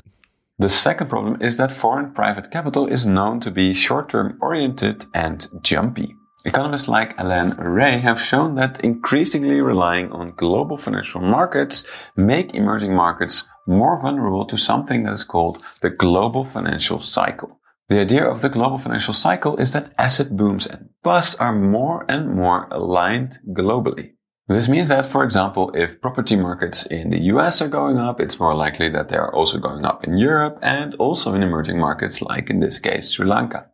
The 0.59 0.69
second 0.69 1.09
problem 1.09 1.41
is 1.41 1.57
that 1.57 1.73
foreign 1.73 2.13
private 2.15 2.51
capital 2.51 2.87
is 2.89 3.05
known 3.05 3.41
to 3.41 3.51
be 3.51 3.75
short-term 3.75 4.35
oriented 4.41 5.09
and 5.13 5.51
jumpy. 5.65 6.15
Economists 6.45 6.87
like 6.87 7.19
Alain 7.19 7.53
Ray 7.59 8.01
have 8.01 8.19
shown 8.23 8.55
that 8.57 8.79
increasingly 8.81 9.61
relying 9.61 10.13
on 10.13 10.35
global 10.37 10.79
financial 10.79 11.21
markets 11.21 11.85
make 12.17 12.55
emerging 12.55 12.95
markets 12.95 13.49
more 13.71 14.01
vulnerable 14.03 14.45
to 14.47 14.57
something 14.57 15.05
that 15.05 15.15
is 15.15 15.25
called 15.25 15.63
the 15.81 15.91
global 15.91 16.45
financial 16.45 17.01
cycle. 17.01 17.59
The 17.89 18.01
idea 18.01 18.25
of 18.25 18.41
the 18.41 18.49
global 18.49 18.79
financial 18.79 19.15
cycle 19.15 19.57
is 19.57 19.73
that 19.73 19.93
asset 19.99 20.37
booms 20.37 20.67
and 20.67 20.91
busts 21.03 21.35
are 21.37 21.55
more 21.55 22.05
and 22.09 22.29
more 22.35 22.69
aligned 22.71 23.39
globally. 23.49 24.13
This 24.49 24.69
means 24.69 24.89
that, 24.89 25.07
for 25.07 25.25
example, 25.25 25.71
if 25.75 26.01
property 26.01 26.37
markets 26.37 26.87
in 26.87 27.11
the 27.11 27.21
US 27.35 27.63
are 27.63 27.69
going 27.69 27.99
up, 27.99 28.21
it's 28.21 28.41
more 28.41 28.55
likely 28.55 28.89
that 28.91 29.09
they 29.09 29.17
are 29.17 29.33
also 29.35 29.59
going 29.59 29.85
up 29.85 30.05
in 30.05 30.17
Europe 30.19 30.59
and 30.63 30.95
also 30.99 31.35
in 31.35 31.43
emerging 31.43 31.79
markets 31.79 32.21
like 32.21 32.51
in 32.51 32.61
this 32.61 32.81
case 32.81 33.11
Sri 33.11 33.27
Lanka. 33.27 33.71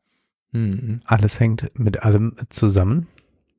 Mhm. 0.53 1.01
Alles 1.07 1.39
hängt 1.39 1.67
mit 1.75 2.03
allem 2.03 2.37
zusammen. 2.51 3.09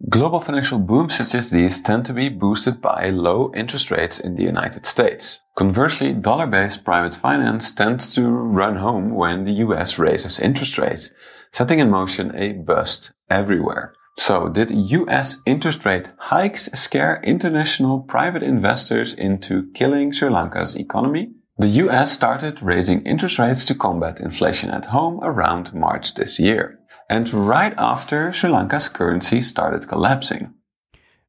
Global 0.09 0.41
financial 0.41 0.77
booms 0.77 1.15
such 1.15 1.33
as 1.33 1.49
these 1.49 1.81
tend 1.81 2.05
to 2.05 2.13
be 2.13 2.29
boosted 2.29 2.83
by 2.83 3.09
low 3.09 3.51
interest 3.55 3.89
rates 3.89 4.19
in 4.19 4.35
the 4.35 4.43
United 4.43 4.85
States. 4.85 5.41
Conversely, 5.55 6.13
dollar-based 6.13 6.85
private 6.85 7.15
finance 7.15 7.71
tends 7.71 8.13
to 8.13 8.21
run 8.27 8.75
home 8.75 9.15
when 9.15 9.45
the 9.45 9.53
US 9.65 9.97
raises 9.97 10.39
interest 10.39 10.77
rates, 10.77 11.09
setting 11.51 11.79
in 11.79 11.89
motion 11.89 12.31
a 12.35 12.53
bust 12.53 13.11
everywhere. 13.31 13.95
So, 14.19 14.49
did 14.49 14.69
US 14.69 15.41
interest 15.47 15.83
rate 15.83 16.09
hikes 16.17 16.69
scare 16.75 17.19
international 17.23 18.01
private 18.01 18.43
investors 18.43 19.15
into 19.15 19.71
killing 19.73 20.11
Sri 20.11 20.29
Lanka's 20.29 20.75
economy? 20.75 21.31
The 21.57 21.85
US 21.85 22.11
started 22.11 22.61
raising 22.61 23.01
interest 23.01 23.39
rates 23.39 23.65
to 23.65 23.73
combat 23.73 24.19
inflation 24.19 24.69
at 24.69 24.85
home 24.85 25.19
around 25.23 25.73
March 25.73 26.13
this 26.13 26.37
year. 26.37 26.76
And 27.09 27.33
right 27.33 27.77
after 27.77 28.33
Sri 28.33 28.49
Lanka's 28.49 28.91
currency 28.91 29.41
started 29.41 29.87
collapsing. 29.87 30.49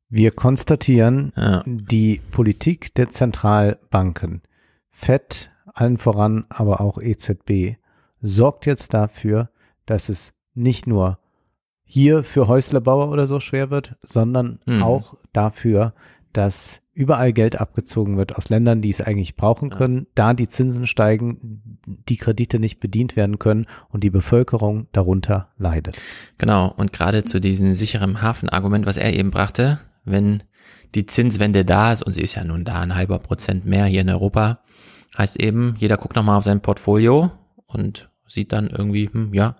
Wir 0.09 0.31
konstatieren, 0.31 1.33
die 1.67 2.21
Politik 2.31 2.95
der 2.95 3.11
Zentralbanken, 3.11 4.43
FED, 4.91 5.51
allen 5.75 5.99
voran, 5.99 6.47
aber 6.49 6.81
auch 6.81 6.99
EZB, 7.01 7.77
sorgt 8.23 8.67
jetzt 8.67 8.95
dafür, 8.95 9.51
dass 9.87 10.09
es 10.09 10.33
nicht 10.55 10.87
nur 10.87 11.19
hier 11.85 12.25
für 12.25 12.49
Häuslebauer 12.49 13.11
oder 13.11 13.27
so 13.27 13.39
schwer 13.39 13.71
wird, 13.71 13.97
sondern 14.03 14.61
Mhm. 14.67 14.83
auch 14.83 15.15
dafür, 15.33 15.95
dass 16.33 16.83
überall 16.93 17.33
Geld 17.33 17.61
abgezogen 17.61 18.17
wird 18.17 18.37
aus 18.37 18.49
Ländern, 18.49 18.83
die 18.83 18.91
es 18.91 19.01
eigentlich 19.01 19.37
brauchen 19.37 19.71
können, 19.71 20.09
da 20.15 20.35
die 20.35 20.49
Zinsen 20.49 20.87
steigen, 20.87 21.79
die 22.09 22.17
Kredite 22.17 22.59
nicht 22.59 22.81
bedient 22.81 23.15
werden 23.15 23.39
können 23.39 23.67
und 23.89 24.03
die 24.03 24.11
Bevölkerung 24.11 24.89
darunter 24.93 25.51
leidet. 25.59 25.99
Genau, 26.39 26.73
und 26.77 26.93
gerade 26.93 27.25
zu 27.25 27.41
diesem 27.41 27.75
sicheren 27.75 28.21
Hafenargument, 28.21 28.85
was 28.85 28.97
er 28.97 29.15
eben 29.15 29.31
brachte, 29.31 29.79
wenn 30.05 30.43
die 30.95 31.07
Zinswende 31.07 31.65
da 31.65 31.93
ist, 31.93 32.03
und 32.03 32.15
sie 32.15 32.23
ist 32.23 32.35
ja 32.35 32.45
nun 32.45 32.65
da 32.65 32.81
ein 32.81 32.95
halber 32.95 33.19
Prozent 33.19 33.65
mehr 33.65 33.87
hier 33.87 34.01
in 34.01 34.11
Europa, 34.11 34.59
heißt 35.17 35.41
eben, 35.41 35.77
jeder 35.79 35.97
guckt 35.97 36.17
nochmal 36.17 36.39
auf 36.39 36.45
sein 36.45 36.61
Portfolio 36.61 37.31
und 37.67 38.11
sieht 38.29 38.53
dann 38.53 38.69
irgendwie, 38.69 39.09
hm, 39.13 39.35
ja, 39.35 39.57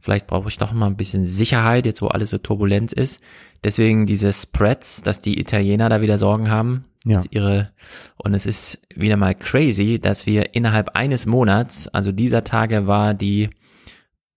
vielleicht 0.00 0.26
brauche 0.26 0.48
ich 0.48 0.56
doch 0.58 0.72
mal 0.72 0.86
ein 0.86 0.96
bisschen 0.96 1.24
Sicherheit, 1.26 1.84
jetzt 1.86 2.00
wo 2.02 2.06
alles 2.06 2.30
so 2.30 2.38
turbulent 2.38 2.92
ist. 2.92 3.20
Deswegen 3.64 4.06
diese 4.06 4.32
Spreads, 4.32 5.02
dass 5.02 5.20
die 5.20 5.38
Italiener 5.38 5.88
da 5.88 6.00
wieder 6.00 6.18
Sorgen 6.18 6.50
haben, 6.50 6.84
Ja. 7.04 7.22
ihre, 7.30 7.72
und 8.16 8.32
es 8.34 8.46
ist 8.46 8.80
wieder 8.94 9.16
mal 9.16 9.34
crazy, 9.34 9.98
dass 10.00 10.24
wir 10.26 10.54
innerhalb 10.54 10.90
eines 10.96 11.26
Monats, 11.26 11.88
also 11.88 12.12
dieser 12.12 12.44
Tage 12.44 12.86
war 12.86 13.12
die 13.14 13.50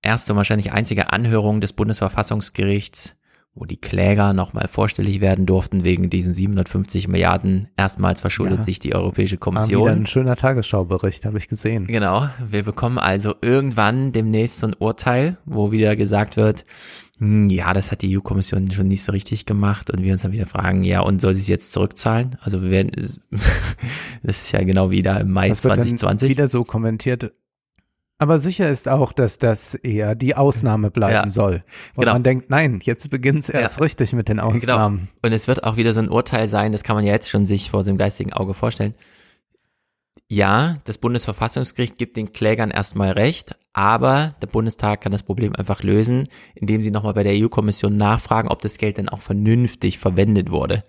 erste 0.02 0.34
und 0.34 0.38
wahrscheinlich 0.38 0.72
einzige 0.72 1.12
Anhörung 1.14 1.62
des 1.62 1.74
Bundesverfassungsgerichts, 1.74 3.16
wo 3.58 3.64
die 3.66 3.78
Kläger 3.78 4.34
nochmal 4.34 4.68
vorstellig 4.68 5.22
werden 5.22 5.46
durften 5.46 5.86
wegen 5.86 6.10
diesen 6.10 6.34
750 6.34 7.08
Milliarden. 7.08 7.70
Erstmals 7.78 8.20
verschuldet 8.20 8.60
Ja. 8.60 8.64
sich 8.64 8.80
die 8.80 8.94
Europäische 8.94 9.36
War 9.38 9.40
Kommission. 9.40 9.82
wieder 9.84 9.92
ein 9.94 10.06
schöner 10.08 10.36
Tagesschaubericht, 10.36 11.26
habe 11.26 11.38
ich 11.38 11.48
gesehen. 11.48 11.88
Genau, 11.88 12.28
wir 12.46 12.64
bekommen 12.64 12.98
also 13.00 13.34
irgendwann 13.42 14.12
demnächst 14.12 14.60
so 14.60 14.68
ein 14.68 14.76
Urteil, 14.78 15.38
wo 15.46 15.72
wieder 15.72 15.96
gesagt 15.96 16.36
wird, 16.36 16.66
hm, 17.18 17.50
ja, 17.50 17.72
das 17.72 17.94
hat 17.94 18.02
die 18.02 18.18
EU-Kommission 18.18 18.72
schon 18.72 18.90
nicht 18.90 19.04
so 19.04 19.14
richtig 19.14 19.46
gemacht 19.46 19.90
und 19.90 20.04
wir 20.04 20.12
uns 20.12 20.24
dann 20.24 20.34
wieder 20.34 20.46
fragen, 20.48 20.84
ja, 20.84 21.00
und 21.00 21.22
soll 21.22 21.34
sie 21.34 21.40
es 21.40 21.48
jetzt 21.48 21.72
zurückzahlen? 21.72 22.36
Also 22.42 22.62
wir 22.62 22.70
werden, 22.72 22.92
das 24.22 24.42
ist 24.42 24.52
ja 24.52 24.64
genau 24.64 24.90
wie 24.92 25.02
da 25.02 25.16
im 25.18 25.32
Mai 25.32 25.48
Das 25.48 25.64
wird 25.64 25.72
dann 25.78 25.88
2020. 25.88 26.30
wieder 26.30 26.48
so 26.48 26.66
kommentiert. 26.66 27.32
Aber 28.18 28.40
sicher 28.40 28.70
ist 28.70 28.88
auch, 28.88 29.12
dass 29.12 29.40
das 29.40 29.74
eher 29.76 30.16
die 30.16 30.36
Ausnahme 30.36 30.90
bleiben 30.90 31.14
Ja, 31.14 31.30
soll. 31.30 31.62
Und 31.96 32.02
genau. 32.04 32.14
man 32.14 32.24
denkt, 32.24 32.50
nein, 32.50 32.80
jetzt 32.82 33.10
beginnt 33.10 33.44
es 33.44 33.50
erst 33.50 33.78
Ja. 33.78 33.84
richtig 33.84 34.14
mit 34.14 34.30
den 34.30 34.38
Genau. 34.38 34.52
Ausnahmen. 34.56 35.10
Und 35.22 35.34
es 35.34 35.48
wird 35.50 35.64
auch 35.66 35.76
wieder 35.76 35.94
so 35.94 36.00
ein 36.00 36.10
Urteil 36.10 36.48
sein, 36.48 36.72
das 36.72 36.84
kann 36.84 36.96
man 36.96 37.06
ja 37.06 37.12
jetzt 37.12 37.30
schon 37.30 37.46
sich 37.46 37.70
vor 37.72 37.84
dem 37.84 37.98
geistigen 37.98 38.32
Auge 38.32 38.54
vorstellen. 38.54 38.96
Ja, 40.28 40.78
das 40.86 40.98
Bundesverfassungsgericht 40.98 41.98
gibt 42.00 42.18
den 42.18 42.32
Klägern 42.32 42.72
erstmal 42.72 43.12
recht, 43.12 43.56
aber 43.74 44.34
der 44.42 44.48
Bundestag 44.48 45.02
kann 45.02 45.12
das 45.12 45.22
Problem 45.22 45.56
einfach 45.56 45.84
lösen, 45.84 46.28
indem 46.56 46.82
sie 46.82 46.90
nochmal 46.90 47.14
bei 47.14 47.24
der 47.24 47.34
EU-Kommission 47.36 47.96
nachfragen, 47.96 48.48
ob 48.48 48.62
das 48.62 48.78
Geld 48.80 48.98
denn 48.98 49.10
auch 49.10 49.20
vernünftig 49.22 50.00
verwendet 50.00 50.50
wurde. 50.50 50.84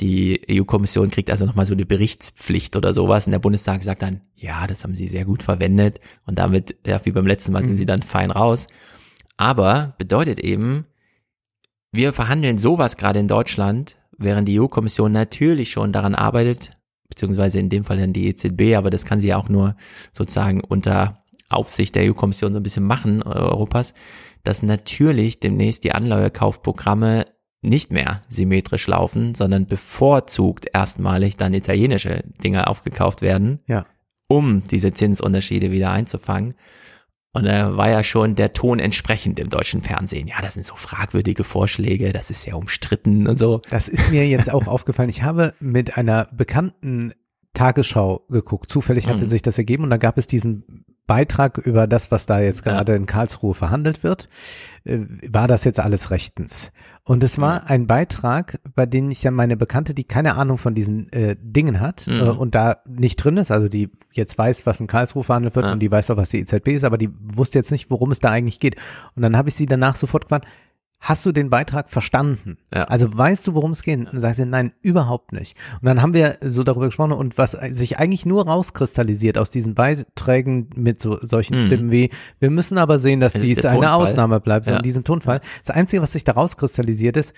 Die 0.00 0.40
EU-Kommission 0.50 1.10
kriegt 1.10 1.30
also 1.30 1.44
nochmal 1.44 1.66
so 1.66 1.74
eine 1.74 1.86
Berichtspflicht 1.86 2.76
oder 2.76 2.94
sowas. 2.94 3.26
Und 3.26 3.32
der 3.32 3.38
Bundestag 3.38 3.82
sagt 3.82 4.02
dann, 4.02 4.22
ja, 4.34 4.66
das 4.66 4.84
haben 4.84 4.94
sie 4.94 5.08
sehr 5.08 5.24
gut 5.24 5.42
verwendet. 5.42 6.00
Und 6.26 6.38
damit, 6.38 6.76
ja, 6.86 7.00
wie 7.04 7.12
beim 7.12 7.26
letzten 7.26 7.52
Mal 7.52 7.64
sind 7.64 7.76
sie 7.76 7.86
dann 7.86 8.02
fein 8.02 8.30
raus. 8.30 8.66
Aber 9.36 9.94
bedeutet 9.98 10.38
eben, 10.38 10.86
wir 11.92 12.12
verhandeln 12.12 12.58
sowas 12.58 12.96
gerade 12.96 13.20
in 13.20 13.28
Deutschland, 13.28 13.96
während 14.16 14.48
die 14.48 14.58
EU-Kommission 14.60 15.12
natürlich 15.12 15.70
schon 15.70 15.92
daran 15.92 16.14
arbeitet, 16.14 16.70
beziehungsweise 17.08 17.58
in 17.58 17.68
dem 17.68 17.84
Fall 17.84 17.98
dann 17.98 18.14
die 18.14 18.28
EZB, 18.28 18.76
aber 18.76 18.88
das 18.88 19.04
kann 19.04 19.20
sie 19.20 19.28
ja 19.28 19.36
auch 19.36 19.48
nur 19.48 19.76
sozusagen 20.12 20.62
unter 20.62 21.22
Aufsicht 21.50 21.94
der 21.94 22.10
EU-Kommission 22.10 22.52
so 22.52 22.60
ein 22.60 22.62
bisschen 22.62 22.86
machen, 22.86 23.22
Europas, 23.22 23.94
dass 24.42 24.62
natürlich 24.62 25.40
demnächst 25.40 25.84
die 25.84 25.92
Anleihe-Kaufprogramme 25.92 27.26
nicht 27.62 27.92
mehr 27.92 28.20
symmetrisch 28.28 28.86
laufen, 28.88 29.34
sondern 29.34 29.66
bevorzugt 29.66 30.66
erstmalig 30.74 31.36
dann 31.36 31.54
italienische 31.54 32.24
Dinge 32.42 32.66
aufgekauft 32.66 33.22
werden, 33.22 33.60
Ja. 33.66 33.86
um 34.28 34.64
diese 34.64 34.92
Zinsunterschiede 34.92 35.70
wieder 35.70 35.90
einzufangen. 35.92 36.54
Und 37.34 37.44
da 37.44 37.76
war 37.76 37.88
ja 37.88 38.04
schon 38.04 38.34
der 38.34 38.52
Ton 38.52 38.78
entsprechend 38.78 39.38
im 39.38 39.48
deutschen 39.48 39.80
Fernsehen. 39.80 40.26
Ja, 40.28 40.42
das 40.42 40.54
sind 40.54 40.66
so 40.66 40.74
fragwürdige 40.74 41.44
Vorschläge, 41.44 42.12
das 42.12 42.28
ist 42.30 42.42
sehr 42.42 42.58
umstritten 42.58 43.26
und 43.26 43.38
so. 43.38 43.62
Das 43.70 43.88
ist 43.88 44.10
mir 44.10 44.26
jetzt 44.28 44.52
auch 44.52 44.66
aufgefallen. 44.66 45.08
Ich 45.08 45.22
habe 45.22 45.54
mit 45.60 45.96
einer 45.96 46.28
bekannten 46.32 47.14
Tagesschau 47.54 48.26
geguckt. 48.28 48.70
Zufällig 48.70 49.06
hatte 49.08 49.24
Mhm. 49.24 49.28
sich 49.28 49.40
das 49.42 49.56
ergeben 49.56 49.84
und 49.84 49.90
da 49.90 49.96
gab 49.98 50.18
es 50.18 50.26
diesen 50.26 50.84
Beitrag 51.06 51.58
über 51.58 51.86
das, 51.86 52.10
was 52.10 52.26
da 52.26 52.40
jetzt 52.40 52.62
gerade 52.62 52.94
in 52.94 53.06
Karlsruhe 53.06 53.54
verhandelt 53.54 54.02
wird. 54.02 54.28
Äh, 54.84 55.00
War 55.28 55.48
das 55.48 55.64
jetzt 55.64 55.80
alles 55.80 56.10
rechtens? 56.10 56.72
Und 57.04 57.22
es 57.24 57.38
war 57.40 57.68
ein 57.68 57.86
Beitrag, 57.88 58.60
bei 58.74 58.86
dem 58.86 59.10
ich 59.10 59.22
ja 59.24 59.30
meine 59.32 59.56
Bekannte, 59.56 59.94
die 59.94 60.04
keine 60.04 60.36
Ahnung 60.36 60.58
von 60.58 60.74
diesen 60.74 61.12
äh, 61.12 61.36
Dingen 61.40 61.80
hat 61.80 62.06
Mhm. 62.06 62.12
äh, 62.20 62.22
und 62.30 62.54
da 62.54 62.78
nicht 62.88 63.16
drin 63.16 63.36
ist, 63.36 63.50
also 63.50 63.68
die 63.68 63.90
jetzt 64.12 64.38
weiß, 64.38 64.64
was 64.66 64.78
in 64.80 64.86
Karlsruhe 64.86 65.24
verhandelt 65.24 65.56
wird 65.56 65.66
Ja. 65.66 65.72
und 65.72 65.80
die 65.80 65.90
weiß 65.90 66.10
auch, 66.10 66.16
was 66.16 66.30
die 66.30 66.38
EZB 66.40 66.68
ist, 66.68 66.84
aber 66.84 66.98
die 66.98 67.10
wusste 67.20 67.58
jetzt 67.58 67.72
nicht, 67.72 67.90
worum 67.90 68.10
es 68.12 68.20
da 68.20 68.30
eigentlich 68.30 68.60
geht. 68.60 68.76
Und 69.16 69.22
dann 69.22 69.36
habe 69.36 69.48
ich 69.48 69.54
sie 69.56 69.66
danach 69.66 69.96
sofort 69.96 70.24
gefragt, 70.26 70.46
hast 71.04 71.26
du 71.26 71.32
den 71.32 71.50
Beitrag 71.50 71.90
verstanden? 71.90 72.56
Ja. 72.72 72.84
Also 72.84 73.08
weißt 73.12 73.46
du, 73.46 73.54
worum 73.54 73.72
es 73.72 73.82
geht? 73.82 73.98
Und 73.98 74.12
dann 74.12 74.20
sagt 74.20 74.36
sie, 74.36 74.46
nein, 74.46 74.72
überhaupt 74.82 75.32
nicht. 75.32 75.56
Und 75.80 75.86
dann 75.86 76.00
haben 76.00 76.14
wir 76.14 76.38
so 76.40 76.62
darüber 76.62 76.86
gesprochen 76.86 77.10
und 77.12 77.36
was 77.36 77.50
sich 77.70 77.98
eigentlich 77.98 78.24
nur 78.24 78.46
rauskristallisiert 78.46 79.36
aus 79.36 79.50
diesen 79.50 79.74
Beiträgen 79.74 80.70
mit 80.76 81.02
so 81.02 81.18
solchen 81.22 81.60
Mhm. 81.60 81.66
Stimmen 81.66 81.90
wie, 81.90 82.10
wir 82.38 82.50
müssen 82.50 82.78
aber 82.78 82.98
sehen, 83.00 83.18
dass 83.20 83.32
Das 83.34 83.42
dies 83.42 83.64
eine 83.64 83.80
Tonfall. 83.80 83.92
Ausnahme 84.08 84.40
bleibt, 84.40 84.66
so 84.66 84.70
Ja. 84.72 84.76
in 84.78 84.82
diesem 84.84 85.02
Tonfall. 85.04 85.40
Das 85.66 85.74
Einzige, 85.76 86.00
was 86.02 86.12
sich 86.12 86.22
da 86.24 86.32
rauskristallisiert 86.32 87.16
ist, 87.16 87.34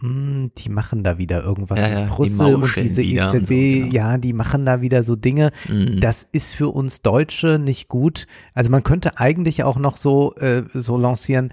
hm, 0.00 0.50
die 0.58 0.68
machen 0.68 1.02
da 1.04 1.18
wieder 1.18 1.42
irgendwas. 1.42 1.78
Ja, 1.78 1.88
ja, 1.88 2.02
die 2.04 2.10
Brüssel 2.10 2.54
und 2.54 2.60
mauscheln 2.60 2.86
diese 2.86 3.02
EZB, 3.02 3.34
und 3.34 3.46
so, 3.48 3.54
genau. 3.54 3.92
ja, 3.94 4.18
die 4.18 4.32
machen 4.32 4.66
da 4.66 4.80
wieder 4.80 5.02
so 5.02 5.16
Dinge. 5.16 5.50
Mhm. 5.68 6.00
Das 6.00 6.26
ist 6.32 6.54
für 6.54 6.68
uns 6.68 7.02
Deutsche 7.02 7.58
nicht 7.58 7.88
gut. 7.88 8.26
Also 8.54 8.70
man 8.70 8.82
könnte 8.82 9.18
eigentlich 9.18 9.64
auch 9.64 9.76
noch 9.76 9.96
so, 9.96 10.34
äh, 10.36 10.64
so 10.72 10.96
lancieren, 10.98 11.52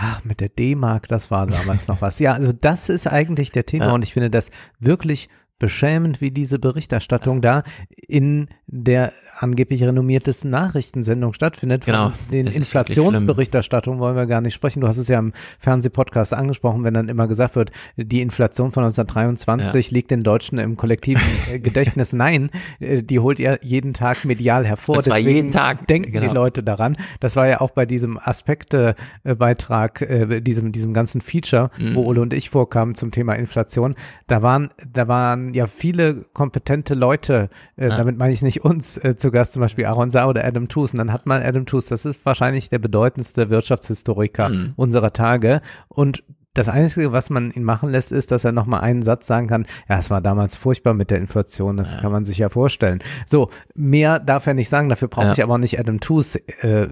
ach, 0.00 0.24
mit 0.24 0.40
der 0.40 0.48
D-Mark, 0.48 1.08
das 1.08 1.30
war 1.30 1.46
damals 1.46 1.88
noch 1.88 2.00
was. 2.00 2.18
Ja, 2.20 2.32
also 2.32 2.52
das 2.52 2.88
ist 2.88 3.06
eigentlich 3.08 3.50
der 3.50 3.66
Thema 3.66 3.86
Ja. 3.86 3.92
und 3.92 4.04
ich 4.04 4.12
finde 4.12 4.30
das 4.30 4.50
wirklich 4.78 5.28
beschämend, 5.58 6.20
wie 6.20 6.30
diese 6.30 6.58
Berichterstattung 6.58 7.40
da 7.40 7.62
in 8.06 8.48
der 8.66 9.12
angeblich 9.40 9.82
renommiertesten 9.82 10.50
Nachrichtensendung 10.50 11.32
stattfindet. 11.32 11.84
Von 11.84 11.92
Genau. 11.94 12.12
Den 12.30 12.46
ist 12.46 12.54
wirklich 12.54 12.56
Inflationsberichterstattung 12.56 13.98
wollen 13.98 14.16
wir 14.16 14.26
gar 14.26 14.40
nicht 14.40 14.54
sprechen. 14.54 14.80
Du 14.80 14.88
hast 14.88 14.98
es 14.98 15.08
ja 15.08 15.18
im 15.18 15.32
Fernsehpodcast 15.58 16.34
angesprochen, 16.34 16.84
wenn 16.84 16.94
dann 16.94 17.08
immer 17.08 17.26
gesagt 17.28 17.56
wird, 17.56 17.70
die 17.96 18.20
Inflation 18.20 18.72
von 18.72 18.84
1923 18.84 19.90
liegt 19.90 20.10
den 20.10 20.22
Deutschen 20.22 20.58
im 20.58 20.76
kollektiven 20.76 21.22
äh, 21.52 21.58
Gedächtnis. 21.60 22.12
Nein, 22.12 22.50
äh, 22.80 23.02
die 23.02 23.18
holt 23.18 23.38
ihr 23.40 23.58
jeden 23.62 23.94
Tag 23.94 24.24
medial 24.24 24.66
hervor. 24.66 25.00
Zwar 25.02 25.16
Deswegen 25.16 25.34
jeden 25.36 25.50
Tag, 25.50 25.86
denken 25.86 26.12
genau. 26.12 26.28
die 26.28 26.34
Leute 26.34 26.62
daran. 26.62 26.96
Das 27.20 27.36
war 27.36 27.46
ja 27.48 27.60
auch 27.60 27.70
bei 27.70 27.86
diesem 27.86 28.18
Aspekte-Beitrag, 28.18 30.02
äh, 30.02 30.40
diesem, 30.40 30.72
diesem 30.72 30.92
ganzen 30.94 31.20
Feature, 31.20 31.70
Mhm. 31.78 31.94
wo 31.94 32.04
Ole 32.04 32.20
und 32.20 32.32
ich 32.32 32.50
vorkamen 32.50 32.94
zum 32.94 33.10
Thema 33.10 33.34
Inflation. 33.34 33.94
Da 34.26 34.42
waren, 34.42 34.70
da 34.92 35.08
waren 35.08 35.47
ja 35.54 35.66
viele 35.66 36.24
kompetente 36.32 36.94
Leute, 36.94 37.48
äh, 37.76 37.88
Ja. 37.88 37.96
damit 37.96 38.16
meine 38.18 38.32
ich 38.32 38.42
nicht 38.42 38.64
uns, 38.64 38.96
äh, 38.98 39.16
zu 39.16 39.30
Gast, 39.30 39.52
zum 39.54 39.60
Beispiel 39.60 39.86
Aaron 39.86 40.10
Sau 40.10 40.28
oder 40.28 40.44
Adam 40.44 40.68
Tooze. 40.68 40.92
Und 40.94 40.98
dann 40.98 41.12
hat 41.12 41.26
man 41.26 41.42
Adam 41.42 41.66
Tooze, 41.66 41.90
das 41.90 42.04
ist 42.04 42.24
wahrscheinlich 42.26 42.68
der 42.70 42.78
bedeutendste 42.78 43.50
Wirtschaftshistoriker 43.50 44.48
Mhm. 44.48 44.72
unserer 44.76 45.12
Tage. 45.12 45.60
Und 45.88 46.22
das 46.58 46.68
Einzige, 46.68 47.12
was 47.12 47.30
man 47.30 47.50
ihn 47.52 47.64
machen 47.64 47.90
lässt, 47.90 48.12
ist, 48.12 48.30
dass 48.32 48.44
er 48.44 48.52
nochmal 48.52 48.80
einen 48.80 49.02
Satz 49.02 49.26
sagen 49.26 49.46
kann, 49.46 49.66
ja, 49.88 49.98
es 49.98 50.10
war 50.10 50.20
damals 50.20 50.56
furchtbar 50.56 50.92
mit 50.94 51.10
der 51.10 51.18
Inflation, 51.18 51.76
das 51.76 51.98
kann 51.98 52.12
man 52.12 52.24
sich 52.24 52.38
ja 52.38 52.48
vorstellen. 52.48 53.00
So, 53.26 53.50
mehr 53.74 54.18
darf 54.18 54.46
er 54.46 54.54
nicht 54.54 54.68
sagen, 54.68 54.88
dafür 54.88 55.08
brauche 55.08 55.26
Ja. 55.26 55.32
ich 55.32 55.42
aber 55.42 55.54
auch 55.54 55.58
nicht 55.58 55.78
Adam 55.78 56.00
Tooze 56.00 56.40
äh, 56.62 56.88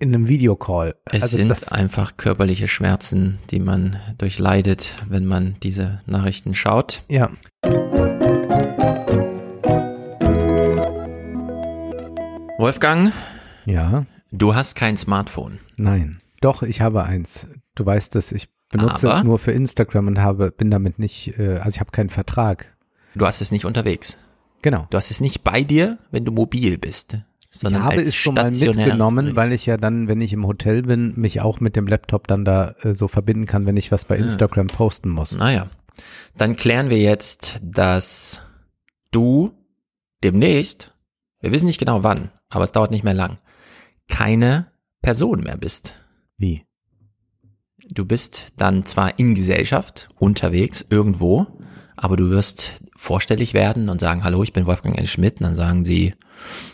in 0.00 0.14
einem 0.14 0.28
Videocall. 0.28 0.94
Es 1.10 1.22
also 1.24 1.36
sind 1.36 1.48
das, 1.48 1.72
einfach 1.72 2.16
körperliche 2.16 2.68
Schmerzen, 2.68 3.38
die 3.50 3.60
man 3.60 3.96
durchleidet, 4.18 4.96
wenn 5.08 5.24
man 5.26 5.56
diese 5.62 6.00
Nachrichten 6.06 6.54
schaut. 6.54 7.02
ja. 7.08 7.30
Wolfgang, 12.58 13.12
Ja, 13.66 14.06
du 14.30 14.54
hast 14.54 14.76
kein 14.76 14.96
Smartphone. 14.96 15.58
nein. 15.76 16.18
Doch, 16.40 16.62
ich 16.62 16.82
habe 16.82 17.04
eins. 17.04 17.48
Du 17.74 17.86
weißt 17.86 18.16
es, 18.16 18.30
ich 18.30 18.48
benutze 18.78 19.08
Aber? 19.10 19.18
es 19.18 19.24
nur 19.24 19.38
für 19.38 19.52
Instagram 19.52 20.06
und 20.08 20.20
habe, 20.20 20.50
bin 20.50 20.70
damit 20.70 20.98
nicht, 20.98 21.38
äh, 21.38 21.56
also 21.58 21.70
ich 21.70 21.80
habe 21.80 21.90
keinen 21.90 22.10
Vertrag. 22.10 22.76
Du 23.14 23.26
hast 23.26 23.40
es 23.40 23.50
nicht 23.52 23.64
unterwegs. 23.64 24.18
Genau. 24.62 24.86
Du 24.90 24.96
hast 24.96 25.10
es 25.10 25.20
nicht 25.20 25.44
bei 25.44 25.62
dir, 25.62 25.98
wenn 26.10 26.24
du 26.24 26.32
mobil 26.32 26.78
bist, 26.78 27.18
sondern 27.50 27.82
ich 27.82 27.86
habe 27.86 28.00
es 28.00 28.14
schon 28.14 28.34
mal 28.34 28.50
mitgenommen, 28.50 29.36
weil 29.36 29.52
ich 29.52 29.66
ja 29.66 29.76
dann, 29.76 30.08
wenn 30.08 30.20
ich 30.20 30.32
im 30.32 30.46
Hotel 30.46 30.82
bin, 30.82 31.12
mich 31.16 31.40
auch 31.40 31.60
mit 31.60 31.76
dem 31.76 31.86
Laptop 31.86 32.26
dann 32.26 32.44
da 32.44 32.74
äh, 32.82 32.94
so 32.94 33.06
verbinden 33.08 33.46
kann, 33.46 33.66
wenn 33.66 33.76
ich 33.76 33.92
was 33.92 34.04
bei 34.04 34.16
Ja. 34.16 34.24
Instagram 34.24 34.66
posten 34.68 35.10
muss. 35.10 35.32
Naja, 35.32 35.68
dann 36.36 36.56
klären 36.56 36.90
wir 36.90 36.98
jetzt, 36.98 37.60
dass 37.62 38.40
du 39.10 39.52
demnächst, 40.24 40.94
wir 41.40 41.52
wissen 41.52 41.66
nicht 41.66 41.78
genau 41.78 42.02
wann, 42.02 42.30
aber 42.48 42.64
es 42.64 42.72
dauert 42.72 42.90
nicht 42.90 43.04
mehr 43.04 43.14
lang, 43.14 43.38
keine 44.08 44.66
Person 45.02 45.40
mehr 45.40 45.56
bist. 45.56 46.00
Wie? 46.38 46.64
Du 47.90 48.04
bist 48.04 48.48
dann 48.56 48.86
zwar 48.86 49.18
in 49.18 49.34
Gesellschaft 49.34 50.08
unterwegs 50.18 50.84
irgendwo, 50.88 51.46
aber 51.96 52.16
du 52.16 52.30
wirst 52.30 52.72
vorstellig 52.96 53.54
werden 53.54 53.88
und 53.88 54.00
sagen, 54.00 54.24
hallo, 54.24 54.42
ich 54.42 54.52
bin 54.52 54.66
Wolfgang 54.66 54.98
L. 54.98 55.06
Schmidt. 55.06 55.40
Und 55.40 55.46
dann 55.46 55.54
sagen 55.54 55.84
sie, 55.84 56.14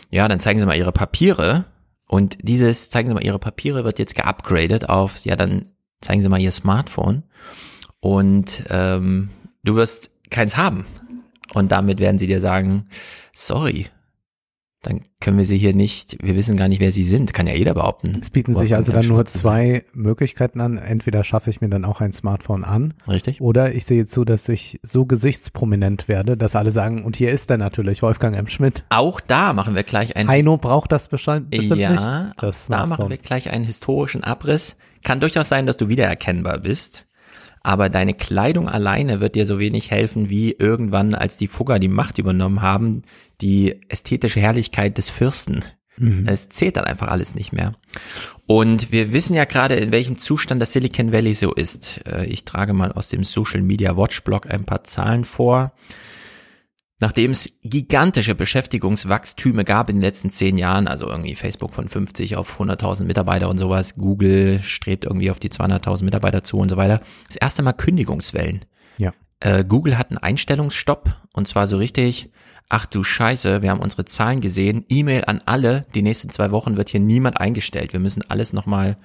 ja, 0.09 0.27
dann 0.27 0.39
zeigen 0.39 0.59
Sie 0.59 0.65
mal 0.65 0.77
Ihre 0.77 0.91
Papiere. 0.91 1.65
Und 2.07 2.37
dieses, 2.41 2.89
zeigen 2.89 3.09
Sie 3.09 3.13
mal 3.13 3.23
Ihre 3.23 3.39
Papiere, 3.39 3.83
wird 3.83 3.99
jetzt 3.99 4.15
geupgradet 4.15 4.89
auf, 4.89 5.23
ja, 5.25 5.35
dann 5.35 5.65
zeigen 6.01 6.21
Sie 6.21 6.29
mal 6.29 6.41
Ihr 6.41 6.51
Smartphone. 6.51 7.23
Und 7.99 8.63
ähm, 8.69 9.29
du 9.63 9.75
wirst 9.75 10.11
keins 10.29 10.57
haben. 10.57 10.85
Und 11.53 11.71
damit 11.71 11.99
werden 11.99 12.17
sie 12.17 12.27
dir 12.27 12.39
sagen, 12.39 12.85
sorry, 13.33 13.87
dann 14.81 15.01
können 15.19 15.37
wir 15.37 15.45
sie 15.45 15.59
hier 15.59 15.75
nicht, 15.75 16.17
wir 16.23 16.35
wissen 16.35 16.57
gar 16.57 16.67
nicht, 16.67 16.81
wer 16.81 16.91
sie 16.91 17.03
sind. 17.03 17.33
Kann 17.33 17.45
ja 17.45 17.53
jeder 17.53 17.75
behaupten. 17.75 18.17
Es 18.19 18.31
bieten 18.31 18.55
sich 18.55 18.73
also 18.73 18.91
dann 18.91 19.07
nur 19.07 19.25
zwei 19.25 19.83
Möglichkeiten 19.93 20.59
an. 20.59 20.77
Entweder 20.77 21.23
schaffe 21.23 21.51
ich 21.51 21.61
mir 21.61 21.69
dann 21.69 21.85
auch 21.85 22.01
ein 22.01 22.13
Smartphone 22.13 22.63
an. 22.63 22.95
Richtig. 23.07 23.41
Oder 23.41 23.75
ich 23.75 23.85
sehe 23.85 24.07
zu, 24.07 24.25
dass 24.25 24.49
ich 24.49 24.79
so 24.81 25.05
gesichtsprominent 25.05 26.07
werde, 26.07 26.35
dass 26.35 26.55
alle 26.55 26.71
sagen, 26.71 27.03
und 27.03 27.15
hier 27.15 27.31
ist 27.31 27.51
er 27.51 27.57
natürlich, 27.57 28.01
Wolfgang 28.01 28.35
M. 28.35 28.47
Schmidt. 28.47 28.83
Auch 28.89 29.19
da 29.19 29.53
machen 29.53 29.75
wir 29.75 29.83
gleich 29.83 30.15
einen 30.15 30.27
Heino 30.27 30.57
braucht 30.57 30.91
das 30.91 31.07
bestimmt 31.07 31.53
ja, 31.53 31.91
nicht. 31.91 32.35
Das 32.37 32.65
da 32.67 32.87
machen 32.87 33.09
wir 33.09 33.17
gleich 33.17 33.51
einen 33.51 33.63
historischen 33.63 34.23
Abriss. 34.23 34.77
Kann 35.03 35.19
durchaus 35.19 35.47
sein, 35.47 35.67
dass 35.67 35.77
du 35.77 35.89
wiedererkennbar 35.89 36.57
bist. 36.59 37.07
Aber 37.63 37.89
deine 37.89 38.13
Kleidung 38.13 38.67
alleine 38.67 39.19
wird 39.19 39.35
dir 39.35 39.45
so 39.45 39.59
wenig 39.59 39.91
helfen, 39.91 40.29
wie 40.29 40.51
irgendwann, 40.51 41.13
als 41.13 41.37
die 41.37 41.47
Fugger 41.47 41.77
die 41.77 41.87
Macht 41.87 42.17
übernommen 42.17 42.61
haben, 42.61 43.03
die 43.39 43.79
ästhetische 43.87 44.39
Herrlichkeit 44.39 44.97
des 44.97 45.09
Fürsten. 45.09 45.63
Mhm. 45.97 46.25
Es 46.27 46.49
zählt 46.49 46.77
dann 46.77 46.85
einfach 46.85 47.09
alles 47.09 47.35
nicht 47.35 47.53
mehr. 47.53 47.73
Und 48.47 48.91
wir 48.91 49.13
wissen 49.13 49.35
ja 49.35 49.45
gerade, 49.45 49.75
in 49.75 49.91
welchem 49.91 50.17
Zustand 50.17 50.61
das 50.61 50.73
Silicon 50.73 51.11
Valley 51.11 51.33
so 51.33 51.53
ist. 51.53 52.01
Äh, 52.07 52.25
Ich 52.25 52.45
trage 52.45 52.73
mal 52.73 52.91
aus 52.91 53.09
dem 53.09 53.23
Social 53.23 53.61
Media 53.61 53.95
Watch 53.95 54.23
Blog 54.23 54.49
ein 54.49 54.65
paar 54.65 54.83
Zahlen 54.83 55.25
vor. 55.25 55.71
Nachdem 57.01 57.31
es 57.31 57.49
gigantische 57.63 58.35
Beschäftigungswachstüme 58.35 59.65
gab 59.65 59.89
in 59.89 59.95
den 59.95 60.03
letzten 60.03 60.29
zehn 60.29 60.55
Jahren, 60.59 60.87
also 60.87 61.07
irgendwie 61.07 61.33
Facebook 61.33 61.73
von 61.73 61.87
50 61.87 62.35
auf 62.35 62.61
100.000 62.61 63.05
Mitarbeiter 63.05 63.49
und 63.49 63.57
sowas, 63.57 63.95
Google 63.95 64.61
strebt 64.61 65.05
irgendwie 65.05 65.31
auf 65.31 65.39
die 65.39 65.49
200.000 65.49 66.03
Mitarbeiter 66.03 66.43
zu 66.43 66.57
und 66.57 66.69
so 66.69 66.77
weiter. 66.77 67.01
Das 67.25 67.37
erste 67.37 67.63
Mal 67.63 67.73
Kündigungswellen. 67.73 68.65
Ja. 68.99 69.13
Äh, 69.39 69.65
Google 69.65 69.97
hat 69.97 70.11
einen 70.11 70.19
Einstellungsstopp 70.19 71.15
und 71.33 71.47
zwar 71.47 71.65
so 71.65 71.77
richtig, 71.77 72.29
ach 72.69 72.85
du 72.85 73.03
Scheiße, 73.03 73.63
wir 73.63 73.71
haben 73.71 73.79
unsere 73.79 74.05
Zahlen 74.05 74.39
gesehen, 74.39 74.85
E-Mail 74.87 75.23
an 75.25 75.41
alle, 75.47 75.87
die 75.95 76.03
nächsten 76.03 76.29
zwei 76.29 76.51
Wochen 76.51 76.77
wird 76.77 76.89
hier 76.89 76.99
niemand 76.99 77.41
eingestellt, 77.41 77.93
wir 77.93 77.99
müssen 77.99 78.21
alles 78.29 78.53
nochmal 78.53 78.95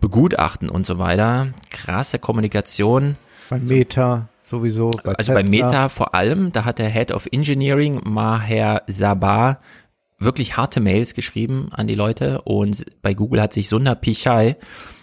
begutachten 0.00 0.70
und 0.70 0.86
so 0.86 0.98
weiter. 0.98 1.52
Krasse 1.68 2.18
Kommunikation. 2.18 3.16
Bei 3.50 3.58
Meta 3.58 4.30
sowieso. 4.44 4.90
Bei 5.02 5.14
Also 5.14 5.32
bei 5.32 5.42
Tesla. 5.42 5.66
Meta 5.66 5.88
vor 5.88 6.14
allem, 6.14 6.52
da 6.52 6.64
hat 6.64 6.78
der 6.78 6.90
Head 6.90 7.12
of 7.12 7.26
Engineering, 7.32 8.00
Maher 8.04 8.82
Sabah, 8.86 9.58
wirklich 10.18 10.56
harte 10.56 10.80
Mails 10.80 11.14
geschrieben 11.14 11.68
an 11.72 11.86
die 11.86 11.94
Leute 11.94 12.42
und 12.42 12.84
bei 13.02 13.14
Google 13.14 13.42
hat 13.42 13.52
sich 13.52 13.68
Sundar 13.68 13.96
Pichai 13.96 14.56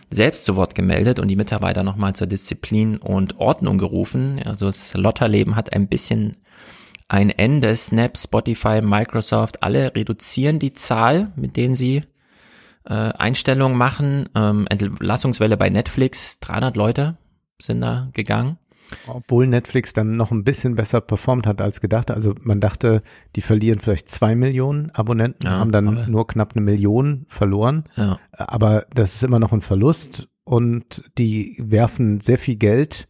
selbst 0.10 0.46
zu 0.46 0.56
Wort 0.56 0.76
gemeldet 0.76 1.20
und 1.20 1.28
die 1.28 1.36
Mitarbeiter 1.36 1.84
nochmal 1.84 2.14
zur 2.14 2.28
Disziplin 2.28 2.98
und 2.98 3.40
Ordnung 3.40 3.78
gerufen. 3.78 4.42
Also 4.46 4.66
das 4.66 4.94
Lotterleben 4.94 5.56
hat 5.56 5.74
ein 5.74 5.88
bisschen 5.88 6.38
ein 7.08 7.30
Ende. 7.30 7.76
Snap, 7.76 8.18
Spotify, 8.18 8.82
Microsoft, 8.82 9.64
alle 9.64 9.96
reduzieren 9.96 10.60
die 10.60 10.74
Zahl, 10.74 11.32
mit 11.36 11.56
denen 11.56 11.76
sie 11.76 12.04
äh, 12.86 12.94
Einstellungen 12.94 13.78
machen. 13.78 14.30
Ähm, 14.36 14.68
Entlassungswelle 14.68 15.58
bei 15.58 15.70
Netflix, 15.70 16.40
300 16.42 16.76
Leute 16.76 17.18
sind 17.62 17.82
da 17.82 18.08
gegangen. 18.14 18.58
Obwohl 19.08 19.48
Netflix 19.48 19.94
dann 19.94 20.18
noch 20.18 20.32
ein 20.32 20.44
bisschen 20.44 20.76
besser 20.76 21.02
performt 21.02 21.48
hat 21.48 21.62
als 21.62 21.82
gedacht. 21.82 22.12
Also 22.12 22.36
man 22.42 22.60
dachte, 22.60 23.02
die 23.36 23.42
verlieren 23.42 23.80
vielleicht 23.80 24.10
zwei 24.10 24.36
Millionen 24.36 24.90
Abonnenten, 24.92 25.46
Ja, 25.48 25.60
haben 25.60 25.72
dann 25.72 26.10
nur 26.10 26.28
knapp 26.28 26.54
eine 26.56 26.62
Million 26.66 27.26
verloren. 27.28 27.84
Ja. 27.96 28.18
Aber 28.32 28.86
das 28.94 29.16
ist 29.16 29.24
immer 29.24 29.40
noch 29.40 29.54
ein 29.54 29.62
Verlust 29.62 30.28
und 30.44 31.04
die 31.18 31.56
werfen 31.60 32.22
sehr 32.22 32.38
viel 32.38 32.56
Geld 32.56 33.08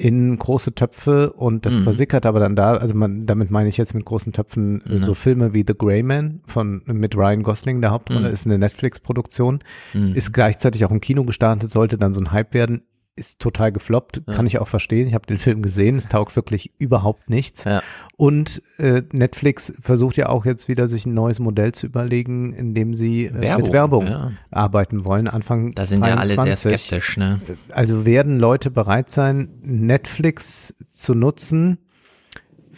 in 0.00 0.38
große 0.38 0.76
Töpfe 0.76 1.32
und 1.32 1.66
das 1.66 1.74
Mhm. 1.74 1.82
versickert 1.82 2.24
aber 2.24 2.38
dann 2.38 2.54
da, 2.54 2.74
also 2.76 2.94
man, 2.94 3.26
damit 3.26 3.50
meine 3.50 3.68
ich 3.68 3.76
jetzt 3.78 3.94
mit 3.94 4.04
großen 4.04 4.32
Töpfen 4.32 4.80
Mhm. 4.86 5.02
so 5.02 5.12
Filme 5.14 5.54
wie 5.54 5.64
The 5.66 5.74
Grey 5.76 6.04
Man 6.04 6.40
von 6.46 6.82
mit 6.86 7.16
Ryan 7.16 7.42
Gosling 7.42 7.80
der 7.80 7.90
Hauptrolle, 7.90 8.28
Mhm. 8.28 8.32
ist 8.32 8.46
eine 8.46 8.58
Netflix-Produktion, 8.58 9.58
Mhm. 9.94 10.14
ist 10.14 10.32
gleichzeitig 10.32 10.84
auch 10.84 10.92
im 10.92 11.00
Kino 11.00 11.24
gestartet, 11.24 11.72
sollte 11.72 11.96
dann 11.96 12.14
so 12.14 12.20
ein 12.20 12.30
Hype 12.30 12.54
werden, 12.54 12.82
ist 13.18 13.40
total 13.40 13.72
gefloppt, 13.72 14.22
Ja. 14.26 14.34
kann 14.34 14.46
ich 14.46 14.58
auch 14.58 14.68
verstehen. 14.68 15.08
Ich 15.08 15.14
habe 15.14 15.26
den 15.26 15.38
Film 15.38 15.62
gesehen, 15.62 15.96
es 15.96 16.08
taugt 16.08 16.36
wirklich 16.36 16.72
überhaupt 16.78 17.28
nichts. 17.28 17.64
Ja. 17.64 17.80
Und 18.16 18.62
äh, 18.78 19.02
Netflix 19.12 19.74
versucht 19.80 20.16
ja 20.16 20.28
auch 20.28 20.44
jetzt 20.44 20.68
wieder 20.68 20.88
sich 20.88 21.06
ein 21.06 21.14
neues 21.14 21.40
Modell 21.40 21.72
zu 21.72 21.86
überlegen, 21.86 22.52
in 22.54 22.74
dem 22.74 22.94
sie 22.94 23.26
äh, 23.26 23.34
Werbung, 23.34 23.62
mit 23.64 23.72
Werbung 23.72 24.06
ja. 24.06 24.32
arbeiten 24.50 25.04
wollen. 25.04 25.28
Anfang 25.28 25.72
Da 25.72 25.86
sind 25.86 26.04
ja 26.04 26.14
alle 26.14 26.28
sehr 26.28 26.36
23. 26.36 26.80
skeptisch, 26.80 27.16
ne? 27.16 27.40
Also 27.70 28.06
werden 28.06 28.38
Leute 28.38 28.70
bereit 28.70 29.10
sein, 29.10 29.48
Netflix 29.62 30.74
zu 30.90 31.14
nutzen 31.14 31.78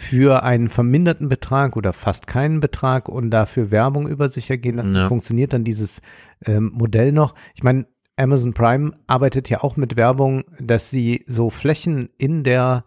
für 0.01 0.43
einen 0.44 0.70
verminderten 0.70 1.28
Betrag 1.28 1.77
oder 1.77 1.93
fast 1.93 2.27
keinen 2.27 2.60
Betrag 2.60 3.09
und 3.09 3.31
dafür 3.31 3.70
Werbung 3.70 4.09
über 4.09 4.31
sich 4.31 4.49
ergehen 4.49 4.77
lassen. 4.77 4.97
Funktioniert 5.09 5.52
dann 5.52 5.62
dieses 5.62 6.01
ähm, 6.47 6.73
Modell 6.75 7.12
noch? 7.12 7.35
Ich 7.55 7.62
meine, 7.62 7.86
Amazon 8.20 8.52
Prime 8.52 8.92
arbeitet 9.07 9.49
ja 9.50 9.62
auch 9.62 9.76
mit 9.76 9.97
Werbung, 9.97 10.44
dass 10.60 10.90
sie 10.90 11.24
so 11.26 11.50
Flächen 11.50 12.10
in 12.18 12.44
der 12.44 12.84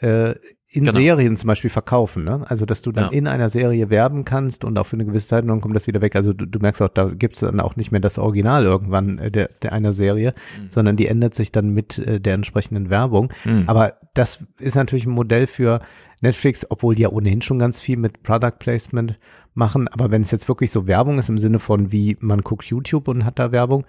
äh, 0.00 0.34
in 0.68 0.82
Genau. 0.82 0.98
Serien 0.98 1.36
zum 1.36 1.46
Beispiel 1.46 1.70
verkaufen, 1.70 2.24
ne? 2.24 2.44
Also 2.48 2.66
dass 2.66 2.82
du 2.82 2.90
dann 2.90 3.04
Ja. 3.04 3.10
in 3.12 3.28
einer 3.28 3.48
Serie 3.48 3.90
werben 3.90 4.24
kannst 4.24 4.64
und 4.64 4.76
auch 4.76 4.86
für 4.86 4.96
eine 4.96 5.04
gewisse 5.04 5.28
Zeit 5.28 5.44
und 5.44 5.48
dann 5.50 5.60
kommt 5.60 5.76
das 5.76 5.86
wieder 5.86 6.00
weg. 6.00 6.16
Also 6.16 6.32
du, 6.32 6.46
du 6.46 6.58
merkst 6.58 6.82
auch, 6.82 6.88
da 6.88 7.04
gibt's 7.10 7.38
dann 7.40 7.60
auch 7.60 7.76
nicht 7.76 7.92
mehr 7.92 8.00
das 8.00 8.18
Original 8.18 8.64
irgendwann 8.64 9.18
äh, 9.18 9.30
der, 9.30 9.50
der 9.62 9.72
einer 9.72 9.92
Serie, 9.92 10.34
sondern 10.68 10.96
die 10.96 11.06
ändert 11.06 11.36
sich 11.36 11.52
dann 11.52 11.70
mit 11.70 11.98
äh, 11.98 12.20
der 12.20 12.34
entsprechenden 12.34 12.90
Werbung. 12.90 13.32
Mhm. 13.44 13.64
Aber 13.68 13.94
das 14.14 14.40
ist 14.58 14.74
natürlich 14.74 15.06
ein 15.06 15.12
Modell 15.12 15.46
für 15.46 15.80
Netflix, 16.20 16.66
obwohl 16.68 16.96
die 16.96 17.02
ja 17.02 17.10
ohnehin 17.10 17.40
schon 17.42 17.60
ganz 17.60 17.80
viel 17.80 17.96
mit 17.96 18.24
Product 18.24 18.58
Placement 18.58 19.16
machen. 19.54 19.86
Aber 19.88 20.10
wenn 20.10 20.22
es 20.22 20.32
jetzt 20.32 20.48
wirklich 20.48 20.72
so 20.72 20.88
Werbung 20.88 21.20
ist 21.20 21.28
im 21.28 21.38
Sinne 21.38 21.60
von 21.60 21.92
wie 21.92 22.16
man 22.18 22.40
guckt 22.40 22.64
YouTube 22.64 23.06
und 23.06 23.24
hat 23.24 23.38
da 23.38 23.52
Werbung, 23.52 23.84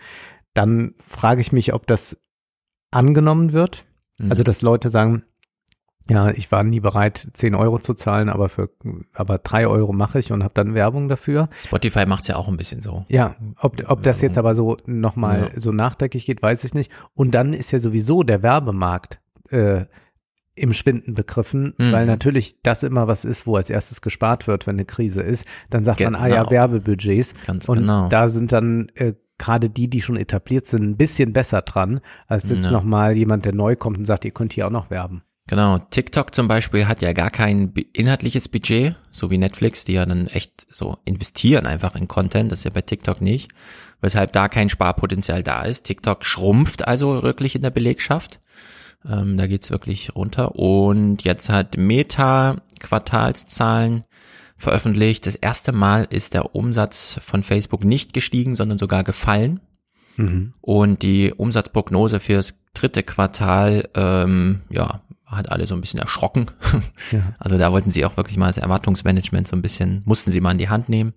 dann 0.56 0.96
frage 1.08 1.42
ich 1.42 1.52
mich, 1.52 1.74
ob 1.74 1.86
das 1.86 2.18
angenommen 2.92 3.52
wird. 3.54 3.86
Mhm. 4.18 4.32
Also 4.32 4.42
dass 4.44 4.62
Leute 4.64 4.90
sagen, 4.90 5.24
ja, 6.10 6.30
ich 6.30 6.52
war 6.52 6.64
nie 6.64 6.80
bereit, 6.80 7.30
10 7.34 7.56
Euro 7.56 7.80
zu 7.80 7.96
zahlen, 7.96 8.30
aber 8.30 8.48
für 8.48 8.70
aber 9.14 9.40
drei 9.40 9.66
Euro 9.68 9.92
mache 9.92 10.20
ich 10.20 10.32
und 10.32 10.44
habe 10.44 10.54
dann 10.54 10.76
Werbung 10.76 11.10
dafür. 11.10 11.50
Spotify 11.64 12.06
macht's 12.06 12.28
ja 12.28 12.36
auch 12.36 12.48
ein 12.48 12.58
bisschen 12.58 12.82
so. 12.84 13.06
Ja, 13.10 13.36
ob, 13.60 13.82
ob 13.90 14.04
das 14.04 14.22
jetzt 14.22 14.38
aber 14.38 14.54
so 14.54 14.78
nochmal 14.86 15.52
Ja. 15.54 15.60
so 15.60 15.72
nachdenklich 15.72 16.26
geht, 16.28 16.42
weiß 16.44 16.64
ich 16.64 16.74
nicht. 16.76 16.92
Und 17.16 17.32
dann 17.32 17.54
ist 17.54 17.72
ja 17.72 17.80
sowieso 17.80 18.22
der 18.22 18.44
Werbemarkt 18.44 19.20
äh, 19.50 19.86
im 20.54 20.74
Schwinden 20.74 21.16
begriffen, 21.16 21.74
Mhm. 21.80 21.92
weil 21.92 22.06
natürlich 22.06 22.62
das 22.62 22.84
immer 22.84 23.08
was 23.08 23.26
ist, 23.26 23.48
wo 23.48 23.56
als 23.58 23.70
erstes 23.72 24.00
gespart 24.02 24.46
wird, 24.48 24.68
wenn 24.68 24.76
eine 24.76 24.86
Krise 24.86 25.22
ist. 25.24 25.46
Dann 25.72 25.84
sagt 25.84 26.00
man, 26.02 26.16
ah 26.16 26.28
ja, 26.28 26.38
Genau. 26.44 26.52
Werbebudgets. 26.52 27.34
Ganz 27.48 27.68
und 27.68 27.80
genau. 27.80 28.10
da 28.10 28.28
sind 28.30 28.52
dann 28.54 28.90
äh, 28.94 29.14
gerade 29.38 29.70
die, 29.70 29.90
die 29.90 30.02
schon 30.02 30.18
etabliert 30.18 30.68
sind, 30.68 30.84
ein 30.84 30.98
bisschen 30.98 31.34
besser 31.34 31.62
dran, 31.62 32.02
als 32.28 32.50
jetzt 32.50 32.66
Ja. 32.66 32.72
nochmal 32.72 33.18
jemand, 33.18 33.46
der 33.46 33.54
neu 33.54 33.76
kommt 33.76 33.98
und 33.98 34.06
sagt, 34.06 34.26
ihr 34.26 34.32
könnt 34.32 34.54
hier 34.54 34.68
auch 34.68 34.72
noch 34.72 34.90
werben. 34.90 35.24
Genau, 35.48 35.78
TikTok 35.78 36.34
zum 36.34 36.48
Beispiel 36.48 36.88
hat 36.88 37.04
ja 37.04 37.14
gar 37.14 37.30
kein 37.30 37.72
inhaltliches 37.94 38.50
Budget, 38.50 38.96
so 39.12 39.30
wie 39.30 39.38
Netflix, 39.38 39.86
die 39.86 39.94
ja 39.94 40.04
dann 40.06 40.26
echt 40.26 40.66
so 40.72 40.98
investieren 41.06 41.68
einfach 41.68 41.96
in 41.96 42.08
Content, 42.08 42.52
das 42.52 42.60
ist 42.60 42.66
ja 42.66 42.72
bei 42.72 42.82
TikTok 42.82 43.22
nicht, 43.22 43.52
weshalb 44.02 44.34
da 44.34 44.48
kein 44.48 44.70
Sparpotenzial 44.70 45.44
da 45.44 45.62
ist. 45.62 45.84
TikTok 45.84 46.26
schrumpft 46.26 46.88
also 46.88 47.22
wirklich 47.22 47.56
in 47.56 47.62
der 47.62 47.70
Belegschaft, 47.70 48.40
ähm, 49.08 49.38
da 49.38 49.46
geht's 49.46 49.70
wirklich 49.70 50.16
runter 50.16 50.56
und 50.56 51.24
jetzt 51.24 51.50
hat 51.50 51.78
Meta 51.78 52.56
Quartalszahlen 52.80 54.04
veröffentlicht. 54.58 55.26
Das 55.28 55.36
erste 55.36 55.72
Mal 55.72 56.08
ist 56.10 56.34
der 56.34 56.56
Umsatz 56.56 57.20
von 57.22 57.44
Facebook 57.44 57.84
nicht 57.84 58.14
gestiegen, 58.14 58.56
sondern 58.56 58.78
sogar 58.78 59.04
gefallen. 59.04 59.60
Mhm. 60.18 60.54
Und 60.62 61.02
die 61.02 61.34
Umsatzprognose 61.34 62.20
fürs 62.20 62.56
dritte 62.74 63.04
Quartal, 63.04 63.90
ähm, 63.96 64.62
ja, 64.70 65.02
hat 65.26 65.52
alle 65.52 65.68
so 65.68 65.76
ein 65.76 65.82
bisschen 65.82 66.00
erschrocken. 66.00 66.48
Ja. 67.12 67.36
Also 67.38 67.58
da 67.58 67.72
wollten 67.72 67.92
sie 67.92 68.04
auch 68.04 68.18
wirklich 68.18 68.38
mal 68.38 68.48
das 68.48 68.58
Erwartungsmanagement 68.58 69.48
so 69.48 69.56
ein 69.56 69.62
bisschen, 69.62 70.02
mussten 70.06 70.32
sie 70.32 70.42
mal 70.42 70.52
in 70.52 70.58
die 70.58 70.70
Hand 70.70 70.90
nehmen. 70.90 71.14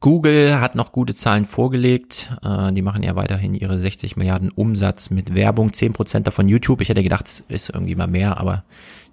Google 0.00 0.58
hat 0.58 0.74
noch 0.74 0.90
gute 0.90 1.14
Zahlen 1.14 1.44
vorgelegt. 1.44 2.32
Äh, 2.42 2.72
die 2.72 2.82
machen 2.82 3.02
ja 3.02 3.14
weiterhin 3.14 3.54
ihre 3.54 3.78
60 3.78 4.16
Milliarden 4.16 4.50
Umsatz 4.50 5.10
mit 5.10 5.34
Werbung, 5.34 5.72
10 5.72 5.92
Prozent 5.92 6.26
davon 6.26 6.48
YouTube. 6.48 6.80
Ich 6.80 6.88
hätte 6.88 7.02
gedacht, 7.02 7.26
es 7.26 7.44
ist 7.48 7.70
irgendwie 7.70 7.94
mal 7.94 8.06
mehr, 8.06 8.38
aber 8.38 8.64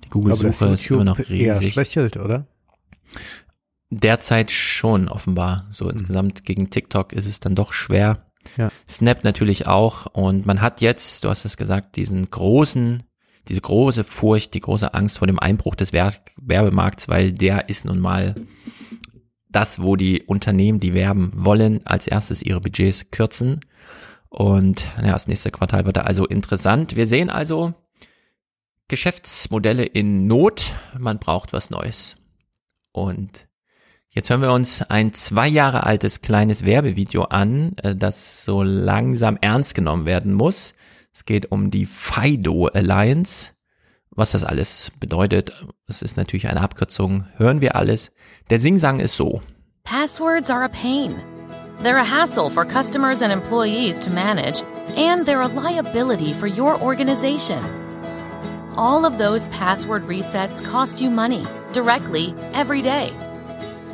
die 0.06 0.10
Google-Suche 0.10 0.68
ist 0.68 0.90
immer 0.90 1.04
noch 1.04 1.20
YouTube 1.20 1.38
eher 1.38 1.56
riesig. 1.56 1.74
schwächelt, 1.74 2.18
oder? 2.18 2.48
Derzeit 3.90 4.52
schon 4.52 5.08
offenbar. 5.08 5.68
So 5.72 5.90
insgesamt 5.90 6.46
gegen 6.46 6.70
TikTok 6.70 7.14
ist 7.14 7.28
es 7.28 7.40
dann 7.40 7.56
doch 7.56 7.74
schwer. 7.74 8.26
Ja. 8.58 8.72
Snap 8.88 9.24
natürlich 9.24 9.68
auch. 9.68 10.06
Und 10.08 10.46
man 10.46 10.62
hat 10.62 10.82
jetzt, 10.82 11.24
du 11.24 11.30
hast 11.30 11.46
es 11.46 11.58
gesagt, 11.58 11.96
diesen 11.96 12.30
großen, 12.30 13.04
diese 13.48 13.62
große 13.62 14.04
Furcht, 14.04 14.54
die 14.54 14.60
große 14.60 14.94
Angst 14.94 15.18
vor 15.20 15.28
dem 15.28 15.40
Einbruch 15.40 15.76
des 15.76 15.92
Wer 15.92 16.14
Werbemarkts, 16.38 17.10
weil 17.10 17.32
der 17.32 17.70
ist 17.70 17.86
nun 17.86 18.00
mal 18.00 18.36
das, 19.50 19.82
wo 19.82 19.96
die 19.96 20.22
Unternehmen, 20.22 20.80
die 20.80 20.94
werben 20.94 21.32
wollen, 21.34 21.86
als 21.86 22.08
erstes 22.08 22.44
ihre 22.44 22.62
Budgets 22.62 23.10
kürzen. 23.10 23.62
Und 24.30 24.86
ja, 24.98 25.14
das 25.14 25.28
nächste 25.28 25.50
Quartal 25.50 25.86
wird 25.86 25.98
da 25.98 26.02
also 26.02 26.28
interessant. 26.28 26.96
Wir 26.96 27.08
sehen 27.08 27.32
also 27.32 27.74
Geschäftsmodelle 28.88 29.86
in 29.86 30.28
Not. 30.28 30.72
Man 30.98 31.18
braucht 31.18 31.52
was 31.52 31.72
Neues. 31.72 32.16
Und 33.04 33.50
Jetzt 34.12 34.32
hören 34.32 34.42
wir 34.42 34.52
uns 34.52 34.82
ein 34.82 35.14
zwei 35.14 35.48
Jahre 35.48 35.84
altes 35.84 36.22
kleines 36.22 36.66
Werbevideo 36.66 37.26
an, 37.26 37.74
äh, 37.78 37.96
das 37.96 38.44
so 38.44 38.64
langsam 38.64 39.38
ernst 39.40 39.76
genommen 39.76 40.08
werden 40.08 40.34
muss. 40.34 40.74
Es 41.14 41.26
geht 41.26 41.52
um 41.52 41.70
die 41.70 41.86
FIDO 41.86 42.68
Alliance. 42.68 43.52
Was 44.10 44.32
das 44.32 44.44
alles 44.44 44.92
bedeutet, 45.00 45.54
es 45.88 46.02
ist 46.02 46.18
natürlich 46.18 46.48
eine 46.48 46.62
Abkürzung, 46.62 47.26
hören 47.38 47.62
wir 47.62 47.76
alles. 47.76 48.12
Der 48.50 48.58
Singsang 48.58 49.00
ist 49.00 49.16
so. 49.16 49.42
Passwords 49.84 50.50
are 50.50 50.66
a 50.66 50.70
pain. 50.70 51.16
They're 51.82 52.00
a 52.00 52.04
hassle 52.04 52.50
for 52.50 52.66
customers 52.66 53.22
and 53.22 53.32
employees 53.32 54.00
to 54.02 54.10
manage, 54.10 54.64
and 54.98 55.26
they're 55.26 55.42
a 55.42 55.48
liability 55.48 56.34
for 56.34 56.48
your 56.48 56.82
organization. 56.82 57.60
All 58.78 59.06
of 59.06 59.18
those 59.18 59.48
password 59.50 60.08
resets 60.08 60.64
cost 60.64 61.02
you 61.02 61.10
money, 61.10 61.46
directly, 61.74 62.34
every 62.54 62.82
day. 62.82 63.12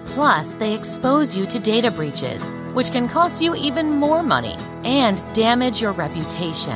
Plus, 0.05 0.55
they 0.55 0.73
expose 0.73 1.35
you 1.35 1.45
to 1.47 1.59
data 1.59 1.91
breaches, 1.91 2.49
which 2.73 2.91
can 2.91 3.07
cost 3.07 3.41
you 3.41 3.55
even 3.55 3.99
more 3.99 4.23
money 4.23 4.55
and 4.83 5.23
damage 5.33 5.81
your 5.81 5.93
reputation. 5.93 6.75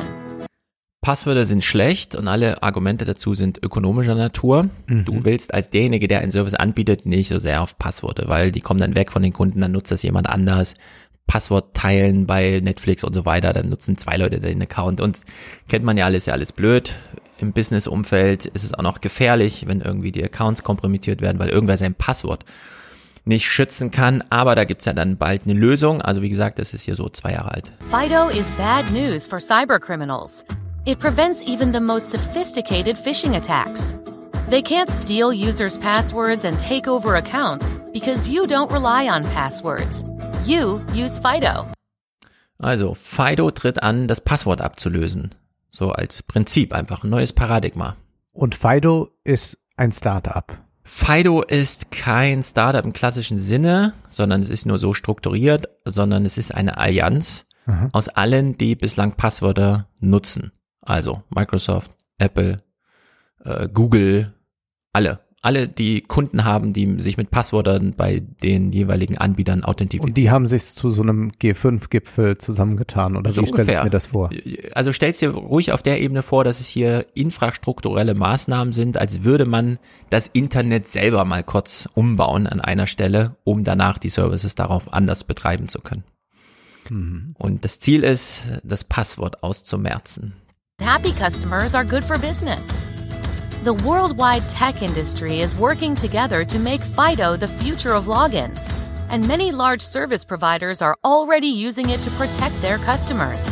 Passwörter 1.01 1.45
sind 1.45 1.63
schlecht 1.63 2.15
und 2.15 2.27
alle 2.27 2.61
Argumente 2.61 3.05
dazu 3.05 3.33
sind 3.33 3.63
ökonomischer 3.63 4.15
Natur. 4.15 4.69
Du 4.87 5.23
willst 5.23 5.53
als 5.53 5.69
derjenige, 5.69 6.07
der 6.07 6.19
einen 6.19 6.31
Service 6.31 6.55
anbietet, 6.55 7.05
nicht 7.05 7.29
so 7.29 7.39
sehr 7.39 7.61
auf 7.61 7.77
Passworte, 7.79 8.25
weil 8.27 8.51
die 8.51 8.59
kommen 8.59 8.81
dann 8.81 8.95
weg 8.95 9.11
von 9.11 9.21
den 9.21 9.31
Kunden, 9.31 9.61
dann 9.61 9.71
nutzt 9.71 9.91
das 9.91 10.03
jemand 10.03 10.29
anders. 10.29 10.75
Passwort 11.25 11.75
teilen 11.75 12.25
bei 12.27 12.59
Netflix 12.61 13.03
und 13.03 13.13
so 13.13 13.25
weiter, 13.25 13.53
dann 13.53 13.69
nutzen 13.69 13.97
zwei 13.97 14.17
Leute 14.17 14.39
den 14.39 14.61
Account 14.61 14.99
und 14.99 15.21
kennt 15.69 15.85
man 15.85 15.95
ja 15.95 16.05
alles, 16.05 16.25
ja 16.25 16.33
alles 16.33 16.51
blöd. 16.51 16.95
Im 17.39 17.53
Business-Umfeld 17.53 18.47
ist 18.47 18.65
es 18.65 18.73
auch 18.73 18.83
noch 18.83 18.99
gefährlich, 18.99 19.65
wenn 19.65 19.79
irgendwie 19.79 20.11
die 20.11 20.23
Accounts 20.23 20.61
kompromittiert 20.61 21.21
werden, 21.21 21.39
weil 21.39 21.47
irgendwer 21.47 21.77
sein 21.77 21.95
Passwort 21.95 22.43
nicht 23.23 23.47
schützen 23.47 23.91
kann. 23.91 24.21
Aber 24.29 24.55
da 24.55 24.65
gibt's 24.65 24.83
ja 24.83 24.93
dann 24.93 25.17
bald 25.17 25.43
eine 25.45 25.53
Lösung. 25.53 26.01
Also 26.01 26.21
wie 26.21 26.29
gesagt, 26.29 26.59
das 26.59 26.73
ist 26.73 26.83
hier 26.83 26.95
so 26.95 27.07
zwei 27.07 27.31
Jahre 27.31 27.53
alt. 27.53 27.71
FIDO 27.89 28.27
is 28.27 28.45
bad 28.57 28.91
news 28.91 29.25
for 29.25 29.39
cybercriminals. 29.39 30.43
It 30.85 30.99
prevents 30.99 31.41
even 31.43 31.73
the 31.73 31.79
most 31.79 32.11
sophisticated 32.11 32.97
phishing 32.97 33.35
attacks. 33.35 33.95
They 34.49 34.61
can't 34.61 34.89
steal 34.89 35.31
users' 35.31 35.77
passwords 35.77 36.43
and 36.43 36.59
take 36.59 36.89
over 36.89 37.15
accounts 37.15 37.75
because 37.93 38.27
you 38.27 38.47
don't 38.47 38.71
rely 38.71 39.07
on 39.07 39.23
passwords. 39.33 40.03
You 40.45 40.81
use 40.93 41.19
FIDO. 41.19 41.67
Also, 42.57 42.95
Fido 42.95 43.51
tritt 43.51 43.81
an, 43.81 44.07
das 44.07 44.19
Passwort 44.19 44.59
abzulösen. 44.59 45.35
So 45.71 45.91
als 45.91 46.23
Prinzip 46.23 46.73
einfach 46.73 47.03
ein 47.03 47.09
neues 47.09 47.33
Paradigma. 47.33 47.95
Und 48.31 48.55
Fido 48.55 49.09
ist 49.23 49.57
ein 49.77 49.91
Startup. 49.91 50.57
Fido 50.83 51.43
ist 51.43 51.91
kein 51.91 52.41
Startup 52.41 52.83
im 52.83 52.93
klassischen 52.93 53.37
Sinne, 53.37 53.93
sondern 54.07 54.41
es 54.41 54.49
ist 54.49 54.65
nur 54.65 54.79
so 54.79 54.93
strukturiert, 54.93 55.67
sondern 55.85 56.25
es 56.25 56.37
ist 56.37 56.53
eine 56.53 56.77
Allianz 56.77 57.45
Aha. 57.67 57.89
aus 57.91 58.09
allen, 58.09 58.57
die 58.57 58.75
bislang 58.75 59.13
Passwörter 59.13 59.87
nutzen. 59.99 60.51
Also 60.81 61.23
Microsoft, 61.29 61.95
Apple, 62.17 62.63
äh, 63.45 63.69
Google, 63.69 64.33
alle. 64.91 65.19
Alle, 65.41 65.69
die 65.69 66.01
Kunden 66.01 66.43
haben, 66.43 66.73
die 66.73 66.99
sich 66.99 67.15
mit 67.15 67.31
Passwörtern 67.31 67.93
bei 67.95 68.21
den 68.43 68.73
jeweiligen 68.73 69.17
Anbietern 69.17 69.63
authentifizieren. 69.63 70.09
Und 70.09 70.17
die 70.17 70.29
haben 70.29 70.47
sich 70.47 70.65
zu 70.65 70.89
so 70.89 71.01
einem 71.01 71.31
G5-Gipfel 71.31 72.37
zusammengetan 72.37 73.15
oder 73.15 73.31
So 73.31 73.43
wie 73.43 73.47
stelle 73.47 73.61
ich 73.61 73.67
ungefähr. 73.67 73.83
mir 73.85 73.89
das 73.89 74.07
vor? 74.07 74.29
Also 74.73 74.91
stellst 74.91 75.21
dir 75.21 75.29
ruhig 75.29 75.71
auf 75.71 75.81
der 75.81 76.01
Ebene 76.01 76.23
vor, 76.23 76.43
dass 76.43 76.59
es 76.59 76.67
hier 76.67 77.05
infrastrukturelle 77.13 78.15
Maßnahmen 78.15 78.73
sind, 78.73 78.97
als 78.97 79.23
würde 79.23 79.45
man 79.45 79.79
das 80.09 80.27
Internet 80.27 80.87
selber 80.87 81.23
mal 81.23 81.43
kurz 81.43 81.87
umbauen 81.93 82.45
an 82.45 82.59
einer 82.59 82.87
Stelle, 82.87 83.37
um 83.45 83.63
danach 83.63 83.97
die 83.97 84.09
Services 84.09 84.55
darauf 84.55 84.91
anders 84.91 85.23
betreiben 85.23 85.69
zu 85.69 85.79
können. 85.79 86.03
Mhm. 86.89 87.35
Und 87.37 87.63
das 87.63 87.79
Ziel 87.79 88.03
ist, 88.03 88.43
das 88.63 88.83
Passwort 88.83 89.41
auszumerzen. 89.41 90.33
Happy 90.81 91.11
customers 91.13 91.75
are 91.75 91.85
good 91.85 92.03
for 92.03 92.17
business. 92.17 92.59
The 93.61 93.73
worldwide 93.73 94.47
tech 94.47 94.81
industry 94.81 95.41
is 95.41 95.53
working 95.53 95.93
together 95.93 96.45
to 96.45 96.57
make 96.59 96.79
FIDO 96.81 97.35
the 97.35 97.47
future 97.47 97.93
of 97.93 98.05
logins. 98.05 98.71
And 99.09 99.27
many 99.27 99.51
large 99.51 99.81
service 99.81 100.23
providers 100.23 100.81
are 100.81 100.95
already 101.03 101.47
using 101.49 101.89
it 101.89 102.01
to 102.03 102.09
protect 102.11 102.55
their 102.61 102.77
customers. 102.77 103.43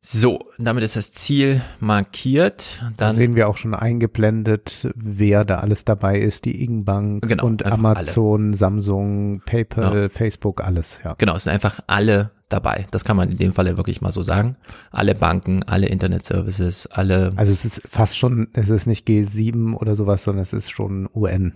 So, 0.00 0.38
damit 0.58 0.82
ist 0.82 0.96
das 0.96 1.12
Ziel 1.12 1.60
markiert. 1.78 2.82
Da 2.96 3.08
Dann 3.08 3.16
sehen 3.16 3.36
wir 3.36 3.48
auch 3.48 3.58
schon 3.58 3.74
eingeblendet, 3.74 4.88
wer 4.94 5.44
da 5.44 5.58
alles 5.58 5.84
dabei 5.84 6.18
ist, 6.20 6.46
die 6.46 6.64
Ingbank 6.64 7.28
Genau, 7.28 7.44
und 7.44 7.66
Amazon, 7.66 8.54
Samsung, 8.54 9.42
PayPal, 9.44 10.08
Facebook, 10.08 10.62
alles, 10.62 11.00
ja. 11.04 11.16
Genau, 11.18 11.36
es 11.36 11.44
sind 11.44 11.52
einfach 11.52 11.80
alle 11.86 12.30
dabei. 12.54 12.86
Das 12.92 13.04
kann 13.04 13.16
man 13.16 13.30
in 13.30 13.36
dem 13.36 13.52
Falle 13.52 13.76
wirklich 13.76 14.00
mal 14.00 14.12
so 14.12 14.22
sagen. 14.22 14.56
Alle 14.90 15.14
Banken, 15.14 15.64
alle 15.64 15.88
Internet-Services, 15.88 16.86
alle. 16.86 17.32
Also 17.36 17.52
es 17.52 17.64
ist 17.64 17.82
fast 17.88 18.16
schon, 18.16 18.48
es 18.54 18.70
ist 18.70 18.86
nicht 18.86 19.06
G7 19.06 19.74
oder 19.74 19.96
sowas, 19.96 20.22
sondern 20.22 20.42
es 20.42 20.52
ist 20.52 20.70
schon 20.70 21.08
UN. 21.12 21.54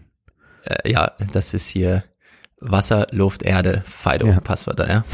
Äh, 0.64 0.90
ja, 0.90 1.12
das 1.32 1.54
ist 1.54 1.68
hier 1.68 2.04
Wasser, 2.60 3.06
Luft, 3.12 3.42
Erde, 3.44 3.82
Fido, 3.86 4.26
ja. 4.26 4.40
Passwörter, 4.40 4.88
ja. 4.90 5.04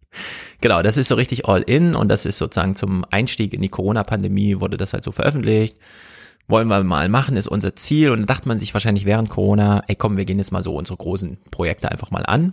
genau, 0.60 0.82
das 0.82 0.98
ist 0.98 1.08
so 1.08 1.14
richtig 1.14 1.46
all 1.46 1.62
in 1.62 1.94
und 1.94 2.08
das 2.08 2.26
ist 2.26 2.38
sozusagen 2.38 2.76
zum 2.76 3.04
Einstieg 3.10 3.54
in 3.54 3.62
die 3.62 3.70
Corona-Pandemie 3.70 4.60
wurde 4.60 4.76
das 4.76 4.92
halt 4.92 5.04
so 5.04 5.12
veröffentlicht. 5.12 5.78
Wollen 6.48 6.68
wir 6.68 6.82
mal 6.82 7.08
machen, 7.08 7.36
ist 7.36 7.46
unser 7.46 7.76
Ziel. 7.76 8.10
Und 8.10 8.18
dann 8.18 8.26
dachte 8.26 8.48
man 8.48 8.58
sich 8.58 8.74
wahrscheinlich 8.74 9.06
während 9.06 9.30
Corona, 9.30 9.84
ey 9.86 9.94
komm, 9.94 10.16
wir 10.16 10.24
gehen 10.24 10.38
jetzt 10.38 10.52
mal 10.52 10.62
so 10.62 10.74
unsere 10.74 10.98
großen 10.98 11.38
Projekte 11.50 11.90
einfach 11.90 12.10
mal 12.10 12.26
an. 12.26 12.52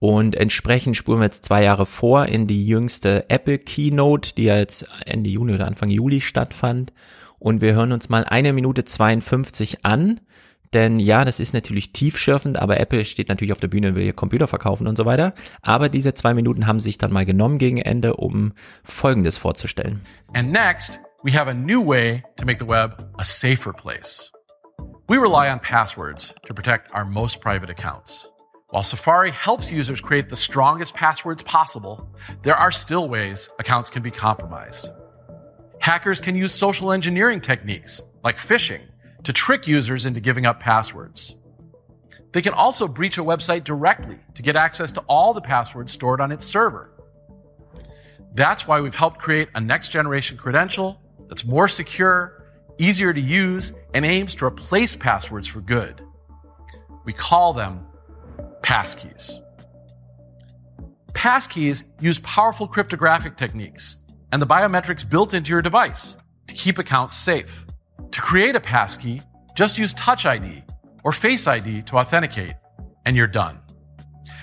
Und 0.00 0.36
entsprechend 0.36 0.96
spuren 0.96 1.20
wir 1.20 1.24
jetzt 1.24 1.44
zwei 1.44 1.64
Jahre 1.64 1.86
vor 1.86 2.26
in 2.26 2.46
die 2.46 2.66
jüngste 2.66 3.28
Apple 3.28 3.58
Keynote, 3.58 4.34
die 4.34 4.44
ja 4.44 4.56
jetzt 4.56 4.86
Ende 5.04 5.30
Juni 5.30 5.54
oder 5.54 5.66
Anfang 5.66 5.90
Juli 5.90 6.20
stattfand. 6.20 6.92
Und 7.38 7.60
wir 7.60 7.74
hören 7.74 7.92
uns 7.92 8.08
mal 8.08 8.24
eine 8.24 8.52
Minute 8.52 8.84
52 8.84 9.84
an 9.84 10.20
denn 10.74 11.00
ja, 11.00 11.24
das 11.24 11.40
ist 11.40 11.54
natürlich 11.54 11.92
tiefschürfend, 11.92 12.58
aber 12.58 12.78
Apple 12.78 13.04
steht 13.04 13.28
natürlich 13.28 13.52
auf 13.52 13.60
der 13.60 13.68
Bühne 13.68 13.88
und 13.88 13.94
will 13.94 14.04
ihr 14.04 14.12
Computer 14.12 14.46
verkaufen 14.48 14.86
und 14.86 14.96
so 14.96 15.06
weiter. 15.06 15.32
Aber 15.62 15.88
diese 15.88 16.14
zwei 16.14 16.34
Minuten 16.34 16.66
haben 16.66 16.80
sich 16.80 16.98
dann 16.98 17.12
mal 17.12 17.24
genommen 17.24 17.58
gegen 17.58 17.78
Ende, 17.78 18.16
um 18.16 18.52
Folgendes 18.84 19.38
vorzustellen. 19.38 20.04
And 20.34 20.52
next, 20.52 21.00
we 21.22 21.32
have 21.32 21.48
a 21.48 21.54
new 21.54 21.86
way 21.86 22.22
to 22.36 22.44
make 22.44 22.58
the 22.58 22.68
web 22.68 23.10
a 23.16 23.24
safer 23.24 23.72
place. 23.72 24.30
We 25.08 25.16
rely 25.16 25.50
on 25.50 25.58
passwords 25.60 26.34
to 26.46 26.54
protect 26.54 26.92
our 26.94 27.06
most 27.06 27.40
private 27.40 27.70
accounts. 27.70 28.30
While 28.70 28.82
Safari 28.82 29.30
helps 29.30 29.72
users 29.72 30.02
create 30.02 30.28
the 30.28 30.36
strongest 30.36 30.92
passwords 30.94 31.42
possible, 31.42 32.06
there 32.42 32.54
are 32.54 32.70
still 32.70 33.08
ways 33.08 33.48
accounts 33.58 33.88
can 33.88 34.02
be 34.02 34.10
compromised. 34.10 34.90
Hackers 35.80 36.20
can 36.20 36.36
use 36.36 36.52
social 36.52 36.92
engineering 36.92 37.40
techniques 37.40 38.02
like 38.22 38.36
phishing 38.36 38.82
to 39.22 39.32
trick 39.32 39.66
users 39.66 40.04
into 40.04 40.20
giving 40.20 40.44
up 40.44 40.60
passwords. 40.60 41.36
They 42.32 42.42
can 42.42 42.52
also 42.52 42.86
breach 42.86 43.16
a 43.16 43.24
website 43.24 43.64
directly 43.64 44.18
to 44.34 44.42
get 44.42 44.54
access 44.54 44.92
to 44.92 45.00
all 45.08 45.32
the 45.32 45.40
passwords 45.40 45.90
stored 45.90 46.20
on 46.20 46.30
its 46.30 46.44
server. 46.44 46.92
That's 48.34 48.68
why 48.68 48.82
we've 48.82 48.94
helped 48.94 49.18
create 49.18 49.48
a 49.54 49.62
next 49.62 49.92
generation 49.92 50.36
credential 50.36 51.00
that's 51.30 51.46
more 51.46 51.68
secure, 51.68 52.44
easier 52.76 53.14
to 53.14 53.20
use, 53.20 53.72
and 53.94 54.04
aims 54.04 54.34
to 54.34 54.44
replace 54.44 54.94
passwords 54.94 55.48
for 55.48 55.62
good. 55.62 56.02
We 57.06 57.14
call 57.14 57.54
them 57.54 57.87
passkeys. 58.62 59.40
Passkeys 61.12 61.82
use 62.00 62.18
powerful 62.20 62.68
cryptographic 62.68 63.36
techniques 63.36 63.96
and 64.32 64.40
the 64.40 64.46
biometrics 64.46 65.08
built 65.08 65.34
into 65.34 65.50
your 65.50 65.62
device 65.62 66.16
to 66.46 66.54
keep 66.54 66.78
accounts 66.78 67.16
safe. 67.16 67.66
To 68.12 68.20
create 68.20 68.56
a 68.56 68.60
passkey, 68.60 69.22
just 69.54 69.78
use 69.78 69.92
Touch 69.94 70.26
ID 70.26 70.62
or 71.04 71.12
Face 71.12 71.46
ID 71.46 71.82
to 71.82 71.96
authenticate, 71.96 72.54
and 73.04 73.16
you're 73.16 73.26
done. 73.26 73.60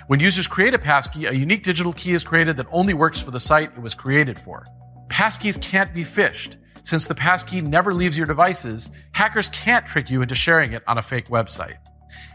When 0.08 0.20
users 0.20 0.48
create 0.48 0.74
a 0.74 0.80
passkey, 0.80 1.26
a 1.26 1.34
unique 1.34 1.64
digital 1.64 1.94
key 1.94 2.14
is 2.14 2.24
created 2.24 2.58
that 2.58 2.68
only 2.72 2.94
works 2.94 3.22
for 3.22 3.32
the 3.32 3.40
site 3.40 3.72
it 3.76 3.82
was 3.82 3.96
created 3.96 4.38
for. 4.38 4.66
Passkeys 5.08 5.60
can't 5.62 5.94
be 5.94 6.04
phished. 6.04 6.58
Since 6.84 7.08
the 7.08 7.16
passkey 7.16 7.62
never 7.62 7.94
leaves 7.94 8.18
your 8.18 8.28
devices, 8.28 8.90
hackers 9.14 9.50
can't 9.50 9.86
trick 9.86 10.12
you 10.12 10.22
into 10.22 10.36
sharing 10.36 10.74
it 10.74 10.84
on 10.88 11.00
a 11.00 11.02
fake 11.02 11.30
website. 11.30 11.78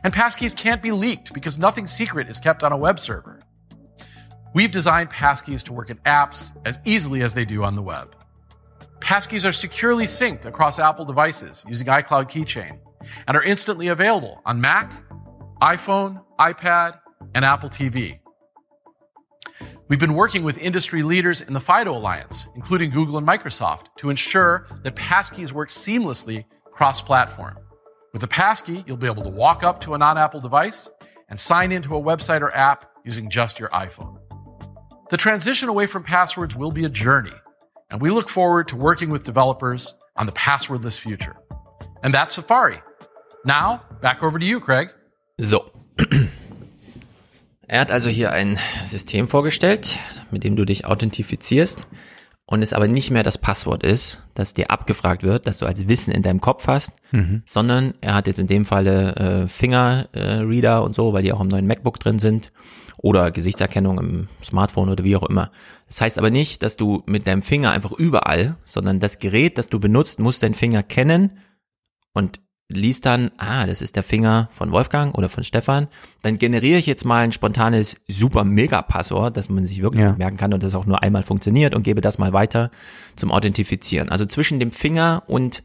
And 0.02 0.12
passkeys 0.12 0.56
can't 0.56 0.82
be 0.82 0.92
leaked 0.92 1.32
because 1.32 1.58
nothing 1.58 1.86
secret 1.86 2.28
is 2.28 2.38
kept 2.38 2.62
on 2.62 2.72
a 2.72 2.76
web 2.76 2.98
server. 2.98 3.40
We've 4.54 4.70
designed 4.70 5.10
passkeys 5.10 5.62
to 5.64 5.72
work 5.72 5.90
in 5.90 5.98
apps 5.98 6.56
as 6.64 6.80
easily 6.84 7.22
as 7.22 7.34
they 7.34 7.44
do 7.44 7.62
on 7.62 7.76
the 7.76 7.82
web. 7.82 8.16
Passkeys 9.00 9.48
are 9.48 9.52
securely 9.52 10.06
synced 10.06 10.44
across 10.44 10.78
Apple 10.78 11.04
devices 11.04 11.64
using 11.68 11.86
iCloud 11.86 12.30
Keychain 12.30 12.78
and 13.26 13.36
are 13.36 13.42
instantly 13.42 13.88
available 13.88 14.40
on 14.44 14.60
Mac, 14.60 14.92
iPhone, 15.62 16.22
iPad, 16.38 16.98
and 17.34 17.44
Apple 17.44 17.70
TV. 17.70 18.20
We've 19.88 19.98
been 19.98 20.14
working 20.14 20.44
with 20.44 20.58
industry 20.58 21.02
leaders 21.02 21.40
in 21.40 21.52
the 21.52 21.60
FIDO 21.60 21.96
Alliance, 21.96 22.46
including 22.54 22.90
Google 22.90 23.18
and 23.18 23.26
Microsoft, 23.26 23.86
to 23.98 24.10
ensure 24.10 24.68
that 24.84 24.94
passkeys 24.94 25.52
work 25.52 25.70
seamlessly 25.70 26.44
cross 26.70 27.00
platform. 27.00 27.58
With 28.12 28.22
a 28.24 28.28
passkey, 28.28 28.84
you'll 28.86 28.96
be 28.96 29.06
able 29.06 29.22
to 29.22 29.28
walk 29.28 29.62
up 29.62 29.80
to 29.82 29.94
a 29.94 29.98
non 29.98 30.18
Apple 30.18 30.40
device 30.40 30.90
and 31.28 31.38
sign 31.38 31.70
into 31.70 31.94
a 31.94 32.02
website 32.02 32.40
or 32.40 32.54
app 32.54 32.90
using 33.04 33.30
just 33.30 33.60
your 33.60 33.68
iPhone. 33.68 34.18
The 35.10 35.16
transition 35.16 35.68
away 35.68 35.86
from 35.86 36.02
passwords 36.02 36.56
will 36.56 36.72
be 36.72 36.84
a 36.84 36.88
journey 36.88 37.32
and 37.90 38.00
we 38.00 38.10
look 38.10 38.28
forward 38.28 38.68
to 38.68 38.76
working 38.76 39.10
with 39.10 39.24
developers 39.24 39.94
on 40.16 40.26
the 40.26 40.32
passwordless 40.32 40.98
future. 40.98 41.36
And 42.02 42.14
that's 42.14 42.34
Safari. 42.34 42.80
Now, 43.44 43.82
back 44.00 44.22
over 44.22 44.38
to 44.38 44.44
you, 44.44 44.60
Craig. 44.60 44.92
So. 45.38 45.70
Er 47.72 47.78
hat 47.78 47.92
also 47.92 48.10
hier 48.10 48.32
ein 48.32 48.58
System 48.84 49.28
vorgestellt, 49.28 50.00
mit 50.32 50.42
dem 50.42 50.56
du 50.56 50.64
dich 50.64 50.86
authentifizierst 50.86 51.86
und 52.50 52.62
es 52.62 52.72
aber 52.72 52.88
nicht 52.88 53.12
mehr 53.12 53.22
das 53.22 53.38
Passwort 53.38 53.84
ist, 53.84 54.18
das 54.34 54.54
dir 54.54 54.72
abgefragt 54.72 55.22
wird, 55.22 55.46
das 55.46 55.58
du 55.58 55.66
als 55.66 55.86
Wissen 55.86 56.12
in 56.12 56.22
deinem 56.22 56.40
Kopf 56.40 56.66
hast, 56.66 56.94
mhm. 57.12 57.42
sondern 57.46 57.94
er 58.00 58.14
hat 58.14 58.26
jetzt 58.26 58.40
in 58.40 58.48
dem 58.48 58.64
Falle 58.64 59.14
äh, 59.14 59.46
Fingerreader 59.46 60.78
äh, 60.78 60.82
und 60.82 60.94
so, 60.94 61.12
weil 61.12 61.22
die 61.22 61.32
auch 61.32 61.40
im 61.40 61.46
neuen 61.46 61.68
MacBook 61.68 62.00
drin 62.00 62.18
sind 62.18 62.52
oder 62.98 63.30
Gesichtserkennung 63.30 63.98
im 63.98 64.28
Smartphone 64.42 64.88
oder 64.88 65.04
wie 65.04 65.14
auch 65.14 65.22
immer. 65.22 65.52
Das 65.86 66.00
heißt 66.00 66.18
aber 66.18 66.30
nicht, 66.30 66.64
dass 66.64 66.76
du 66.76 67.04
mit 67.06 67.28
deinem 67.28 67.42
Finger 67.42 67.70
einfach 67.70 67.92
überall, 67.92 68.56
sondern 68.64 68.98
das 68.98 69.20
Gerät, 69.20 69.56
das 69.56 69.68
du 69.68 69.78
benutzt, 69.78 70.18
muss 70.18 70.40
dein 70.40 70.54
Finger 70.54 70.82
kennen 70.82 71.38
und 72.14 72.40
liest 72.70 73.04
dann, 73.04 73.30
ah, 73.36 73.66
das 73.66 73.82
ist 73.82 73.96
der 73.96 74.02
Finger 74.02 74.48
von 74.52 74.72
Wolfgang 74.72 75.16
oder 75.16 75.28
von 75.28 75.44
Stefan, 75.44 75.88
dann 76.22 76.38
generiere 76.38 76.78
ich 76.78 76.86
jetzt 76.86 77.04
mal 77.04 77.22
ein 77.22 77.32
spontanes 77.32 77.96
super 78.08 78.44
mega 78.44 78.80
Passwort, 78.82 79.36
das 79.36 79.48
man 79.48 79.64
sich 79.64 79.82
wirklich 79.82 80.02
ja. 80.02 80.14
merken 80.16 80.36
kann 80.36 80.54
und 80.54 80.62
das 80.62 80.74
auch 80.74 80.86
nur 80.86 81.02
einmal 81.02 81.22
funktioniert 81.22 81.74
und 81.74 81.82
gebe 81.82 82.00
das 82.00 82.18
mal 82.18 82.32
weiter 82.32 82.70
zum 83.16 83.30
Authentifizieren. 83.32 84.08
Also 84.08 84.24
zwischen 84.24 84.60
dem 84.60 84.70
Finger 84.70 85.24
und 85.26 85.62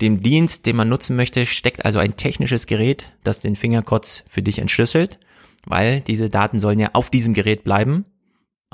dem 0.00 0.22
Dienst, 0.22 0.66
den 0.66 0.76
man 0.76 0.88
nutzen 0.88 1.16
möchte, 1.16 1.46
steckt 1.46 1.84
also 1.84 1.98
ein 1.98 2.16
technisches 2.16 2.66
Gerät, 2.66 3.12
das 3.22 3.40
den 3.40 3.56
Finger 3.56 3.82
kurz 3.82 4.24
für 4.28 4.42
dich 4.42 4.58
entschlüsselt 4.58 5.18
weil 5.66 6.00
diese 6.00 6.30
Daten 6.30 6.58
sollen 6.60 6.78
ja 6.78 6.90
auf 6.92 7.10
diesem 7.10 7.34
Gerät 7.34 7.64
bleiben. 7.64 8.04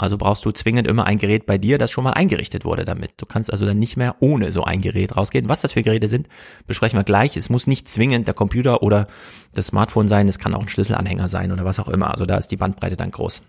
Also 0.00 0.16
brauchst 0.16 0.46
du 0.46 0.50
zwingend 0.50 0.86
immer 0.86 1.04
ein 1.04 1.18
Gerät 1.18 1.44
bei 1.44 1.58
dir, 1.58 1.76
das 1.76 1.90
schon 1.90 2.04
mal 2.04 2.12
eingerichtet 2.12 2.64
wurde 2.64 2.86
damit. 2.86 3.12
Du 3.18 3.26
kannst 3.26 3.52
also 3.52 3.66
dann 3.66 3.78
nicht 3.78 3.98
mehr 3.98 4.16
ohne 4.20 4.50
so 4.50 4.64
ein 4.64 4.80
Gerät 4.80 5.14
rausgehen. 5.14 5.50
Was 5.50 5.60
das 5.60 5.72
für 5.72 5.82
Geräte 5.82 6.08
sind, 6.08 6.26
besprechen 6.66 6.98
wir 6.98 7.04
gleich. 7.04 7.36
Es 7.36 7.50
muss 7.50 7.66
nicht 7.66 7.86
zwingend 7.86 8.26
der 8.26 8.32
Computer 8.32 8.82
oder 8.82 9.08
das 9.52 9.66
Smartphone 9.66 10.08
sein, 10.08 10.26
es 10.26 10.38
kann 10.38 10.54
auch 10.54 10.62
ein 10.62 10.70
Schlüsselanhänger 10.70 11.28
sein 11.28 11.52
oder 11.52 11.66
was 11.66 11.78
auch 11.78 11.88
immer. 11.88 12.10
Also 12.10 12.24
da 12.24 12.38
ist 12.38 12.48
die 12.48 12.56
Bandbreite 12.56 12.96
dann 12.96 13.10
groß. 13.10 13.42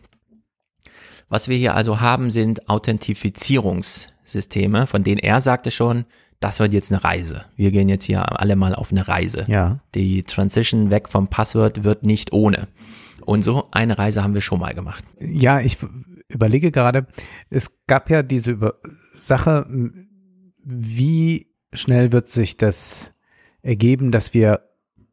Was 1.29 1.47
wir 1.47 1.55
hier 1.55 1.73
also 1.73 2.01
haben, 2.01 2.31
sind 2.31 2.67
Authentifizierungssysteme, 2.67 4.87
von 4.87 5.05
denen 5.05 5.19
er 5.19 5.39
sagte 5.39 5.71
schon, 5.71 6.03
das 6.41 6.59
wird 6.59 6.73
jetzt 6.73 6.91
eine 6.91 7.01
Reise. 7.01 7.45
Wir 7.55 7.71
gehen 7.71 7.87
jetzt 7.87 8.03
hier 8.03 8.41
alle 8.41 8.57
mal 8.57 8.75
auf 8.75 8.91
eine 8.91 9.07
Reise. 9.07 9.45
Ja. 9.47 9.79
Die 9.95 10.23
Transition 10.23 10.91
weg 10.91 11.07
vom 11.07 11.29
Passwort 11.29 11.85
wird 11.85 12.03
nicht 12.03 12.33
ohne. 12.33 12.67
Und 13.25 13.43
so 13.43 13.69
eine 13.71 13.97
Reise 13.97 14.21
haben 14.21 14.33
wir 14.33 14.41
schon 14.41 14.59
mal 14.59 14.73
gemacht. 14.73 15.05
Ja, 15.19 15.61
ich 15.61 15.77
überlege 16.33 16.71
gerade, 16.71 17.07
es 17.49 17.71
gab 17.87 18.09
ja 18.09 18.23
diese 18.23 18.51
Über 18.51 18.75
Sache, 19.13 19.65
wie 20.63 21.47
schnell 21.73 22.11
wird 22.11 22.27
sich 22.27 22.57
das 22.57 23.13
ergeben, 23.61 24.11
dass 24.11 24.33
wir 24.33 24.61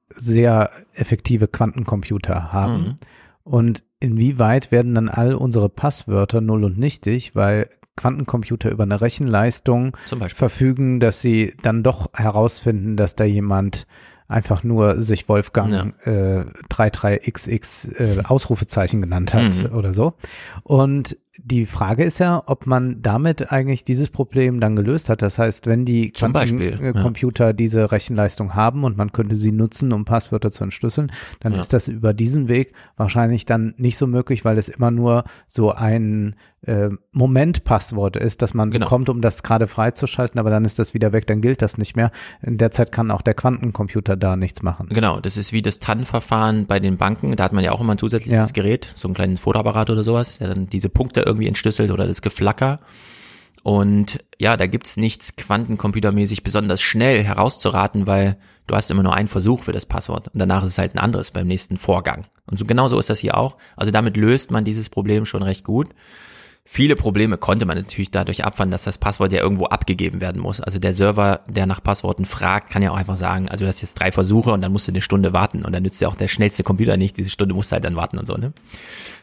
sehr 0.09 0.71
effektive 0.95 1.49
Quantencomputer 1.49 2.53
haben? 2.53 2.83
Mhm. 2.83 2.97
Und 3.43 3.85
inwieweit 4.01 4.71
werden 4.71 4.95
dann 4.95 5.09
all 5.09 5.35
unsere 5.35 5.69
Passwörter 5.69 6.41
null 6.41 6.65
und 6.65 6.79
nichtig, 6.79 7.35
weil 7.35 7.71
Quantencomputer 7.97 8.71
über 8.71 8.85
eine 8.85 9.01
Rechenleistung 9.01 9.97
verfügen, 10.35 11.01
dass 11.01 11.21
sie 11.21 11.55
dann 11.63 11.83
doch 11.83 12.09
herausfinden, 12.15 12.97
dass 12.97 13.17
da 13.17 13.25
jemand 13.25 13.87
einfach 14.28 14.62
nur 14.62 15.00
sich 15.00 15.28
Wolfgang 15.28 15.97
ja. 16.05 16.40
äh, 16.40 16.44
33XX 16.70 18.20
äh, 18.20 18.24
Ausrufezeichen 18.24 19.00
genannt 19.00 19.32
hat 19.34 19.70
mhm. 19.70 19.76
oder 19.76 19.92
so. 19.92 20.15
Und 20.62 21.16
die 21.42 21.67
Frage 21.67 22.05
ist 22.05 22.18
ja, 22.18 22.42
ob 22.47 22.67
man 22.67 23.00
damit 23.02 23.52
eigentlich 23.52 23.84
dieses 23.84 24.08
Problem 24.08 24.60
dann 24.60 24.76
gelöst 24.76 25.08
hat. 25.08 25.23
Das 25.23 25.39
heißt, 25.39 25.67
wenn 25.67 25.84
die 25.84 26.12
Beispiel, 26.33 26.92
Computer 26.94 27.47
ja. 27.49 27.52
diese 27.52 27.92
Rechenleistung 27.92 28.55
haben 28.55 28.84
und 28.84 28.97
man 28.97 29.12
könnte 29.12 29.36
sie 29.36 29.52
nutzen, 29.52 29.92
um 29.92 30.05
Passwörter 30.05 30.50
zu 30.50 30.65
entschlüsseln, 30.65 31.12
dann 31.41 31.52
ja. 31.52 31.60
ist 31.60 31.73
das 31.73 31.89
über 31.89 32.12
diesen 32.12 32.49
Weg 32.49 32.75
wahrscheinlich 32.97 33.47
dann 33.47 33.75
nicht 33.76 33.99
so 33.99 34.07
möglich, 34.07 34.44
weil 34.44 34.58
es 34.58 34.68
immer 34.68 34.91
nur 34.91 35.25
so 35.47 35.73
ein 35.73 36.34
äh, 36.62 36.91
Momentpasswort 37.12 38.17
ist, 38.17 38.42
das 38.42 38.52
man 38.52 38.70
genau. 38.70 38.86
bekommt, 38.86 39.08
um 39.08 39.20
das 39.20 39.42
gerade 39.42 39.67
freizuschalten, 39.67 40.41
aber 40.41 40.50
dann 40.50 40.65
ist 40.65 40.78
das 40.78 40.92
wieder 40.92 41.12
weg, 41.12 41.26
dann 41.26 41.41
gilt 41.41 41.62
das 41.62 41.78
nicht 41.78 41.94
mehr. 41.94 42.10
In 42.42 42.58
der 42.58 42.70
Zeit 42.70 42.91
kann 42.91 43.10
auch 43.10 43.23
der 43.23 43.34
Quantencomputer 43.34 44.17
da 44.17 44.36
nichts 44.36 44.62
machen. 44.62 44.89
Genau, 44.91 45.20
das 45.20 45.36
ist 45.36 45.52
wie 45.52 45.62
das 45.62 45.78
TAN-Verfahren 45.78 46.67
bei 46.67 46.81
den 46.81 46.97
Banken, 46.97 47.34
da 47.36 47.44
hat 47.44 47.52
man 47.52 47.62
ja 47.62 47.73
auch 47.73 47.81
immer 47.81 47.92
ein 47.94 47.99
zusätzliches 47.99 48.49
ja. 48.49 48.52
Gerät, 48.52 48.92
so 48.97 49.08
einen 49.08 49.15
kleinen 49.15 49.36
Fotoapparat 49.36 49.91
oder 49.91 50.02
sowas, 50.02 50.39
der 50.39 50.49
dann 50.49 50.67
diese 50.67 50.89
Punkte 50.89 51.20
irgendwie 51.28 51.47
entschlüsselt 51.47 51.90
oder 51.90 52.07
das 52.07 52.23
Geflacker. 52.23 52.78
Und 53.62 54.24
ja, 54.39 54.57
da 54.57 54.66
gibt's 54.66 54.97
nichts 54.97 55.36
quantencomputermäßig 55.36 56.42
besonders 56.42 56.81
schnell 56.81 57.23
herauszuraten, 57.23 58.07
weil 58.07 58.39
du 58.66 58.74
hast 58.74 58.90
immer 58.90 59.02
nur 59.02 59.15
einen 59.15 59.28
Versuch 59.28 59.62
für 59.62 59.73
das 59.73 59.86
Passwort 59.86 60.28
und 60.28 60.39
danach 60.39 60.62
ist 60.62 60.70
es 60.70 60.78
halt 60.78 60.94
ein 60.94 60.98
anderes 60.98 61.32
beim 61.32 61.47
nächsten 61.47 61.76
Vorgang. 61.76 62.26
Und 62.47 62.58
so 62.58 62.65
genau 62.65 62.89
so 62.89 62.98
ist 62.98 63.10
das 63.10 63.18
hier 63.18 63.36
auch. 63.36 63.57
Also 63.76 63.90
damit 63.90 64.16
löst 64.16 64.50
man 64.50 64.65
dieses 64.65 64.89
Problem 64.89 65.26
schon 65.26 65.42
recht 65.42 65.65
gut. 65.65 65.89
Viele 66.71 66.97
Probleme 66.97 67.39
konnte 67.39 67.65
man 67.65 67.79
natürlich 67.79 68.11
dadurch 68.11 68.45
abfangen, 68.45 68.71
dass 68.71 68.85
das 68.85 68.99
Passwort 68.99 69.33
ja 69.33 69.41
irgendwo 69.41 69.65
abgegeben 69.65 70.21
werden 70.21 70.43
muss. 70.43 70.61
Also 70.61 70.79
der 70.79 70.93
Server, 70.93 71.41
der 71.49 71.65
nach 71.65 71.83
Passworten 71.83 72.27
fragt, 72.27 72.69
kann 72.69 72.83
ja 72.83 72.91
auch 72.91 72.97
einfach 72.97 73.17
sagen, 73.17 73.49
also 73.49 73.65
du 73.65 73.69
hast 73.69 73.81
jetzt 73.81 73.95
drei 73.95 74.13
Versuche 74.13 74.53
und 74.53 74.61
dann 74.61 74.71
musst 74.71 74.87
du 74.87 74.93
eine 74.93 75.01
Stunde 75.01 75.33
warten 75.33 75.65
und 75.65 75.73
dann 75.73 75.83
nützt 75.83 76.03
ja 76.03 76.09
auch 76.09 76.15
der 76.15 76.29
schnellste 76.29 76.65
Computer 76.65 76.99
nicht, 76.99 77.17
diese 77.17 77.31
Stunde 77.31 77.55
musst 77.55 77.73
du 77.73 77.73
halt 77.73 77.87
dann 77.87 77.97
warten 77.97 78.19
und 78.19 78.27
so, 78.27 78.35
ne? 78.35 78.53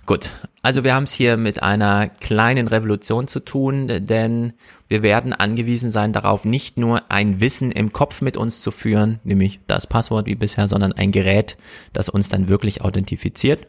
Gut, 0.07 0.31
also 0.63 0.83
wir 0.83 0.95
haben 0.95 1.03
es 1.03 1.13
hier 1.13 1.37
mit 1.37 1.61
einer 1.61 2.07
kleinen 2.07 2.67
Revolution 2.67 3.27
zu 3.27 3.39
tun, 3.39 3.89
denn 3.89 4.53
wir 4.87 5.03
werden 5.03 5.31
angewiesen 5.31 5.91
sein 5.91 6.13
darauf, 6.13 6.45
nicht 6.45 6.79
nur 6.79 7.11
ein 7.11 7.41
Wissen 7.41 7.71
im 7.71 7.93
Kopf 7.93 8.21
mit 8.21 8.37
uns 8.37 8.61
zu 8.61 8.71
führen, 8.71 9.19
nämlich 9.23 9.59
das 9.67 9.85
Passwort 9.85 10.25
wie 10.25 10.35
bisher, 10.35 10.67
sondern 10.67 10.93
ein 10.93 11.11
Gerät, 11.11 11.57
das 11.93 12.09
uns 12.09 12.27
dann 12.27 12.47
wirklich 12.47 12.81
authentifiziert. 12.81 13.67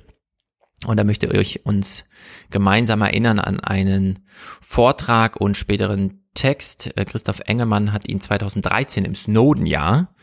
Und 0.85 0.99
da 0.99 1.05
möchte 1.05 1.27
ich 1.27 1.65
uns 1.65 2.05
gemeinsam 2.51 3.01
erinnern 3.01 3.39
an 3.39 3.61
einen 3.61 4.21
Vortrag 4.61 5.37
und 5.37 5.57
späteren 5.57 6.23
Text. 6.35 6.97
Äh, 6.97 7.05
Christoph 7.05 7.41
Engemann 7.47 7.93
hat 7.93 8.09
ihn 8.09 8.21
2013 8.21 9.05
im 9.05 9.15
Snowden-Jahr 9.15 10.15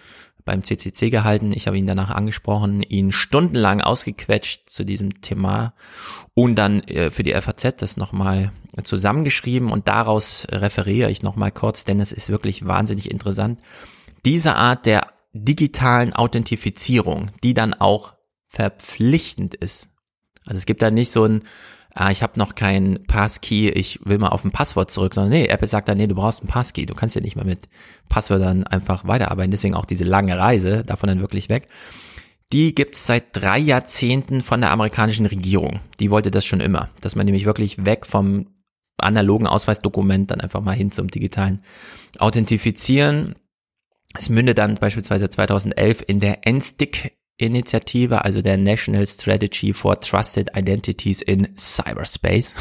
beim 0.46 0.64
CCC 0.64 1.10
gehalten. 1.10 1.54
Ich 1.54 1.68
habe 1.68 1.78
ihn 1.78 1.88
danach 1.88 2.12
angesprochen, 2.12 2.84
ihn 2.84 3.12
stundenlang 3.12 3.82
ausgequetscht 3.82 4.70
zu 4.70 4.84
diesem 4.84 5.22
Thema 5.22 5.74
und 6.34 6.56
dann 6.56 6.82
äh, 6.84 7.12
für 7.12 7.24
die 7.24 7.34
FAZ 7.34 7.76
das 7.78 7.98
nochmal 7.98 8.52
zusammengeschrieben 8.84 9.72
und 9.72 9.88
daraus 9.88 10.48
referiere 10.52 11.12
ich 11.12 11.24
nochmal 11.24 11.52
kurz, 11.52 11.86
denn 11.86 12.00
es 12.00 12.12
ist 12.12 12.30
wirklich 12.30 12.66
wahnsinnig 12.68 13.10
interessant. 13.10 13.62
Diese 14.26 14.56
Art 14.56 14.86
der 14.86 15.14
digitalen 15.34 16.14
Authentifizierung, 16.14 17.32
die 17.44 17.54
dann 17.54 17.74
auch 17.74 18.14
verpflichtend 18.50 19.56
ist. 19.56 19.93
Also 20.46 20.58
es 20.58 20.66
gibt 20.66 20.82
da 20.82 20.92
nicht 20.92 21.12
so 21.12 21.26
ein, 21.26 21.44
ah, 21.94 22.12
ich 22.12 22.24
habe 22.24 22.40
noch 22.40 22.56
kein 22.56 23.00
Passkey, 23.08 23.70
ich 23.70 24.00
will 24.04 24.18
mal 24.18 24.30
auf 24.30 24.46
ein 24.46 24.52
Passwort 24.52 24.92
zurück, 24.92 25.14
sondern 25.14 25.32
nee, 25.32 25.48
Apple 25.48 25.68
sagt 25.68 25.88
dann, 25.88 25.98
nee, 25.98 26.08
du 26.08 26.16
brauchst 26.16 26.44
ein 26.44 26.48
Passkey, 26.48 26.86
du 26.86 26.96
kannst 26.96 27.16
ja 27.16 27.22
nicht 27.22 27.36
mehr 27.36 27.46
mit 27.46 27.70
Passwörtern 28.10 28.66
einfach 28.66 29.08
weiterarbeiten, 29.08 29.52
deswegen 29.52 29.76
auch 29.76 29.86
diese 29.86 30.04
lange 30.04 30.38
Reise, 30.38 30.84
davon 30.84 31.08
dann 31.08 31.22
wirklich 31.22 31.50
weg. 31.50 31.68
Die 32.52 32.76
gibt's 32.76 33.08
seit 33.08 33.28
drei 33.32 33.58
Jahrzehnten 33.58 34.42
von 34.42 34.62
der 34.62 34.72
amerikanischen 34.72 35.26
Regierung. 35.26 35.80
Die 36.00 36.12
wollte 36.12 36.30
das 36.30 36.46
schon 36.46 36.60
immer, 36.60 36.90
dass 37.02 37.16
man 37.16 37.26
nämlich 37.26 37.46
wirklich 37.46 37.84
weg 37.84 38.06
vom 38.06 38.48
analogen 38.98 39.48
Ausweisdokument 39.48 40.30
dann 40.30 40.42
einfach 40.42 40.62
mal 40.62 40.76
hin 40.76 40.92
zum 40.92 41.08
digitalen 41.08 41.64
Authentifizieren. 42.20 43.34
Es 44.16 44.30
mündet 44.30 44.60
dann 44.60 44.76
beispielsweise 44.76 45.30
2011 45.30 46.04
in 46.06 46.20
der 46.20 46.42
NSTIC 46.48 47.18
Initiative, 47.38 48.24
also 48.24 48.42
der 48.42 48.58
National 48.58 49.08
Strategy 49.08 49.74
for 49.74 50.00
Trusted 50.00 50.52
Identities 50.56 51.22
in 51.22 51.48
Cyberspace. 51.58 52.54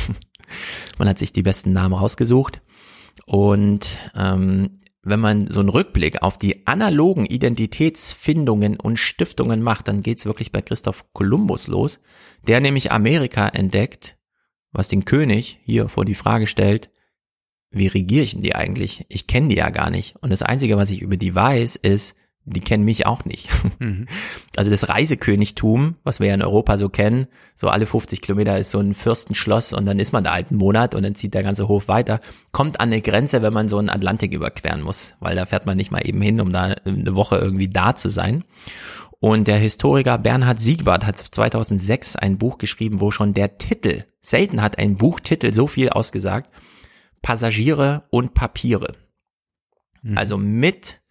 man 0.99 1.09
hat 1.09 1.19
sich 1.19 1.33
die 1.33 1.43
besten 1.43 1.73
Namen 1.73 1.95
rausgesucht. 1.95 2.61
Und 3.27 3.99
ähm, 4.15 4.81
wenn 5.03 5.21
man 5.21 5.49
so 5.49 5.61
einen 5.61 5.69
Rückblick 5.69 6.23
auf 6.23 6.39
die 6.39 6.67
analogen 6.67 7.27
Identitätsfindungen 7.27 8.79
und 8.79 8.99
Stiftungen 8.99 9.63
macht, 9.63 9.89
dann 9.89 10.03
geht's 10.03 10.27
wirklich 10.27 10.53
bei 10.53 10.63
Christoph 10.63 11.13
Kolumbus 11.13 11.67
los, 11.67 12.01
der 12.47 12.61
nämlich 12.61 12.93
Amerika 12.93 13.49
entdeckt, 13.49 14.17
was 14.71 14.89
den 14.89 15.05
König 15.05 15.59
hier 15.65 15.89
vor 15.89 16.05
die 16.05 16.15
Frage 16.15 16.47
stellt, 16.47 16.91
wie 17.71 17.87
regiere 17.87 18.23
ich 18.23 18.33
denn 18.33 18.43
die 18.43 18.55
eigentlich? 18.55 19.07
Ich 19.09 19.27
kenne 19.27 19.49
die 19.49 19.57
ja 19.57 19.71
gar 19.71 19.91
nicht. 19.91 20.17
Und 20.21 20.31
das 20.31 20.43
Einzige, 20.43 20.77
was 20.77 20.91
ich 20.91 21.01
über 21.01 21.17
die 21.17 21.35
weiß, 21.35 21.77
ist, 21.77 22.17
die 22.45 22.61
kennen 22.61 22.85
mich 22.85 23.07
auch 23.07 23.25
nicht. 23.25 23.49
Mhm. 23.79 24.07
Also 24.55 24.71
das 24.71 24.91
Reisekönigtum, 24.91 25.97
was 26.05 26.21
wir 26.21 26.29
ja 26.29 26.35
in 26.35 26.43
Europa 26.43 26.77
so 26.77 26.91
kennen, 26.91 27.27
so 27.55 27.69
alle 27.69 27.87
50 27.87 28.21
Kilometer 28.21 28.59
ist 28.59 28.71
so 28.71 28.81
ein 28.81 28.93
Fürstenschloss 28.93 29.73
und 29.73 29.87
dann 29.87 29.99
ist 29.99 30.13
man 30.13 30.25
da 30.25 30.35
halt 30.35 30.51
einen 30.51 30.59
Monat 30.59 30.95
und 30.95 31.05
dann 31.05 31.15
zieht 31.15 31.33
der 31.33 31.43
ganze 31.43 31.69
Hof 31.69 31.89
weiter, 31.89 32.21
kommt 32.51 32.79
an 32.79 32.91
eine 32.91 33.01
Grenze, 33.01 33.41
wenn 33.41 33.55
man 33.55 33.71
so 33.71 33.79
einen 33.79 33.89
Atlantik 33.89 34.35
überqueren 34.35 34.83
muss, 34.83 35.15
weil 35.21 35.37
da 35.37 35.47
fährt 35.47 35.65
man 35.65 35.79
nicht 35.79 35.91
mal 35.91 36.07
eben 36.07 36.21
hin, 36.21 36.39
um 36.39 36.53
da 36.53 36.75
eine 36.85 37.15
Woche 37.15 37.37
irgendwie 37.37 37.69
da 37.69 37.95
zu 37.95 38.11
sein. 38.11 38.45
Und 39.21 39.49
der 39.49 39.57
Historiker 39.57 40.19
Bernhard 40.19 40.61
Siegbart 40.61 41.07
hat 41.07 41.17
2006 41.17 42.17
ein 42.17 42.37
Buch 42.37 42.59
geschrieben, 42.59 43.01
wo 43.01 43.11
schon 43.11 43.33
der 43.33 43.57
Titel, 43.57 44.05
selten 44.21 44.61
hat 44.61 44.79
ein 44.79 44.97
Buchtitel 44.97 45.55
so 45.55 45.67
viel 45.67 45.89
ausgesagt, 45.89 46.51
Passagiere 47.23 48.03
und 48.11 48.35
Papiere. 48.35 48.97
Mhm. 50.03 50.19
Also 50.19 50.37
mit 50.37 51.02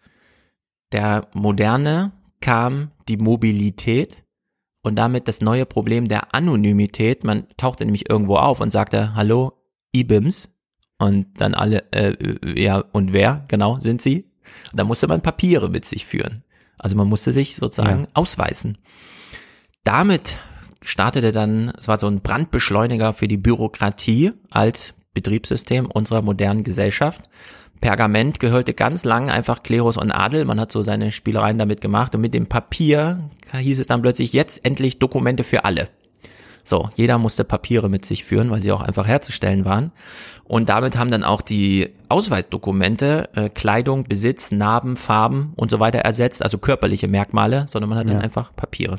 der 0.91 1.27
Moderne 1.33 2.11
kam 2.41 2.91
die 3.07 3.17
Mobilität 3.17 4.23
und 4.83 4.95
damit 4.95 5.27
das 5.27 5.41
neue 5.41 5.65
Problem 5.65 6.07
der 6.07 6.33
Anonymität. 6.33 7.23
Man 7.23 7.47
tauchte 7.57 7.85
nämlich 7.85 8.09
irgendwo 8.09 8.37
auf 8.37 8.59
und 8.59 8.71
sagte, 8.71 9.13
hallo, 9.15 9.53
IBIMS. 9.95 10.55
Und 10.97 11.41
dann 11.41 11.55
alle, 11.55 11.91
äh, 11.91 12.15
ja, 12.61 12.83
und 12.91 13.11
wer 13.11 13.45
genau 13.47 13.79
sind 13.79 14.01
sie? 14.01 14.31
Und 14.71 14.79
da 14.79 14.83
musste 14.83 15.07
man 15.07 15.21
Papiere 15.21 15.69
mit 15.69 15.85
sich 15.85 16.05
führen. 16.05 16.43
Also 16.77 16.95
man 16.95 17.07
musste 17.07 17.33
sich 17.33 17.55
sozusagen 17.55 18.01
ja. 18.01 18.07
ausweisen. 18.13 18.77
Damit 19.83 20.37
startete 20.83 21.31
dann, 21.31 21.73
es 21.77 21.87
war 21.87 21.99
so 21.99 22.07
ein 22.07 22.21
Brandbeschleuniger 22.21 23.13
für 23.13 23.27
die 23.27 23.37
Bürokratie 23.37 24.31
als 24.49 24.93
Betriebssystem 25.13 25.87
unserer 25.87 26.21
modernen 26.21 26.63
Gesellschaft. 26.63 27.29
Pergament 27.82 28.40
gehörte 28.40 28.74
ganz 28.74 29.03
lang 29.03 29.30
einfach 29.30 29.64
Klerus 29.64 29.98
und 29.98 30.11
Adel. 30.11 30.45
Man 30.45 30.60
hat 30.60 30.72
so 30.72 30.84
seine 30.84 31.11
Spielereien 31.11 31.58
damit 31.58 31.82
gemacht 31.82 32.14
und 32.14 32.22
mit 32.22 32.34
dem 32.34 32.48
Papier 32.48 33.27
hieß 33.51 33.80
es 33.80 33.88
dann 33.88 34.03
plötzlich 34.03 34.34
jetzt 34.34 34.64
endlich 34.64 35.00
Dokumente 35.00 35.43
für 35.43 35.66
alle. 35.66 35.90
So, 36.64 36.90
jeder 36.95 37.18
musste 37.18 37.43
Papiere 37.43 37.90
mit 37.90 38.06
sich 38.06 38.24
führen, 38.24 38.51
weil 38.51 38.61
sie 38.61 38.72
auch 38.72 38.82
einfach 38.82 39.08
herzustellen 39.08 39.66
waren. 39.66 39.92
Und 40.43 40.69
damit 40.69 40.95
haben 40.95 41.10
dann 41.10 41.24
auch 41.24 41.42
die 41.42 41.90
Ausweisdokumente 42.08 43.30
äh, 43.34 43.50
Kleidung, 43.50 44.03
Besitz, 44.03 44.51
Narben, 44.51 44.95
Farben 44.95 45.53
und 45.56 45.72
so 45.72 45.80
weiter 45.80 46.00
ersetzt, 46.00 46.43
also 46.43 46.60
körperliche 46.60 47.08
Merkmale, 47.08 47.66
sondern 47.68 47.90
man 47.90 47.98
hat 47.98 48.08
ja. 48.08 48.14
dann 48.14 48.22
einfach 48.22 48.56
Papiere. 48.56 48.98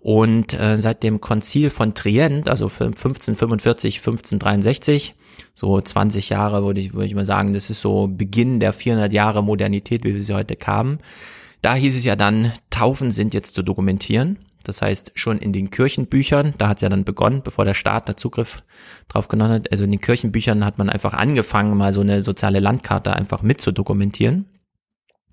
Und 0.00 0.58
äh, 0.58 0.76
seit 0.76 1.02
dem 1.02 1.20
Konzil 1.20 1.70
von 1.70 1.94
Trient, 1.94 2.48
also 2.48 2.66
1545, 2.66 3.98
1563, 3.98 5.14
so 5.54 5.80
20 5.80 6.28
Jahre 6.28 6.64
würde 6.64 6.80
ich, 6.80 6.94
würde 6.94 7.06
ich 7.06 7.14
mal 7.14 7.24
sagen, 7.24 7.52
das 7.54 7.70
ist 7.70 7.80
so 7.80 8.08
Beginn 8.08 8.60
der 8.60 8.72
400 8.72 9.12
Jahre 9.12 9.42
Modernität, 9.42 10.04
wie 10.04 10.14
wir 10.14 10.22
sie 10.22 10.34
heute 10.34 10.56
haben. 10.66 10.98
Da 11.62 11.74
hieß 11.74 11.96
es 11.96 12.04
ja 12.04 12.16
dann, 12.16 12.52
Taufen 12.70 13.10
sind 13.10 13.34
jetzt 13.34 13.54
zu 13.54 13.62
dokumentieren. 13.62 14.38
Das 14.64 14.82
heißt, 14.82 15.12
schon 15.14 15.38
in 15.38 15.52
den 15.52 15.70
Kirchenbüchern, 15.70 16.54
da 16.58 16.68
hat 16.68 16.78
es 16.78 16.82
ja 16.82 16.88
dann 16.88 17.04
begonnen, 17.04 17.42
bevor 17.42 17.64
der 17.64 17.74
Staat 17.74 18.08
da 18.08 18.16
Zugriff 18.16 18.62
drauf 19.08 19.28
genommen 19.28 19.52
hat. 19.54 19.72
Also 19.72 19.84
in 19.84 19.90
den 19.90 20.00
Kirchenbüchern 20.00 20.64
hat 20.64 20.78
man 20.78 20.90
einfach 20.90 21.14
angefangen, 21.14 21.76
mal 21.76 21.92
so 21.92 22.02
eine 22.02 22.22
soziale 22.22 22.60
Landkarte 22.60 23.14
einfach 23.14 23.42
mit 23.42 23.60
zu 23.60 23.72
dokumentieren. 23.72 24.44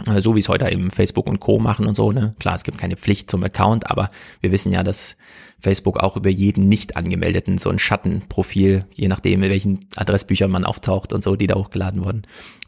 Äh, 0.06 0.22
so 0.22 0.36
wie 0.36 0.40
es 0.40 0.50
heute 0.50 0.70
eben 0.70 0.92
Facebook 0.92 1.28
und 1.28 1.40
Co. 1.40 1.60
machen 1.60 1.88
und 1.88 1.96
so, 1.96 2.12
ne? 2.12 2.36
Klar, 2.40 2.56
es 2.56 2.64
gibt 2.64 2.78
keine 2.78 2.98
Pflicht 2.98 3.32
zum 3.32 3.44
Account, 3.44 3.90
aber 3.90 4.10
wir 4.42 4.52
wissen 4.52 4.72
ja, 4.72 4.84
dass 4.84 5.18
Facebook 5.60 5.98
auch 5.98 6.18
über 6.18 6.30
jeden 6.30 6.68
nicht 6.68 6.98
angemeldeten 6.98 7.58
so 7.58 7.70
ein 7.70 7.80
Schattenprofil, 7.80 8.86
je 8.94 9.08
nachdem, 9.08 9.44
in 9.44 9.50
welchen 9.50 9.80
Adressbüchern 9.96 10.52
man 10.52 10.66
auftaucht 10.66 11.14
und 11.14 11.24
so, 11.24 11.36
die 11.36 11.48
da 11.48 11.56
hochgeladen 11.56 12.04
wurden, 12.04 12.24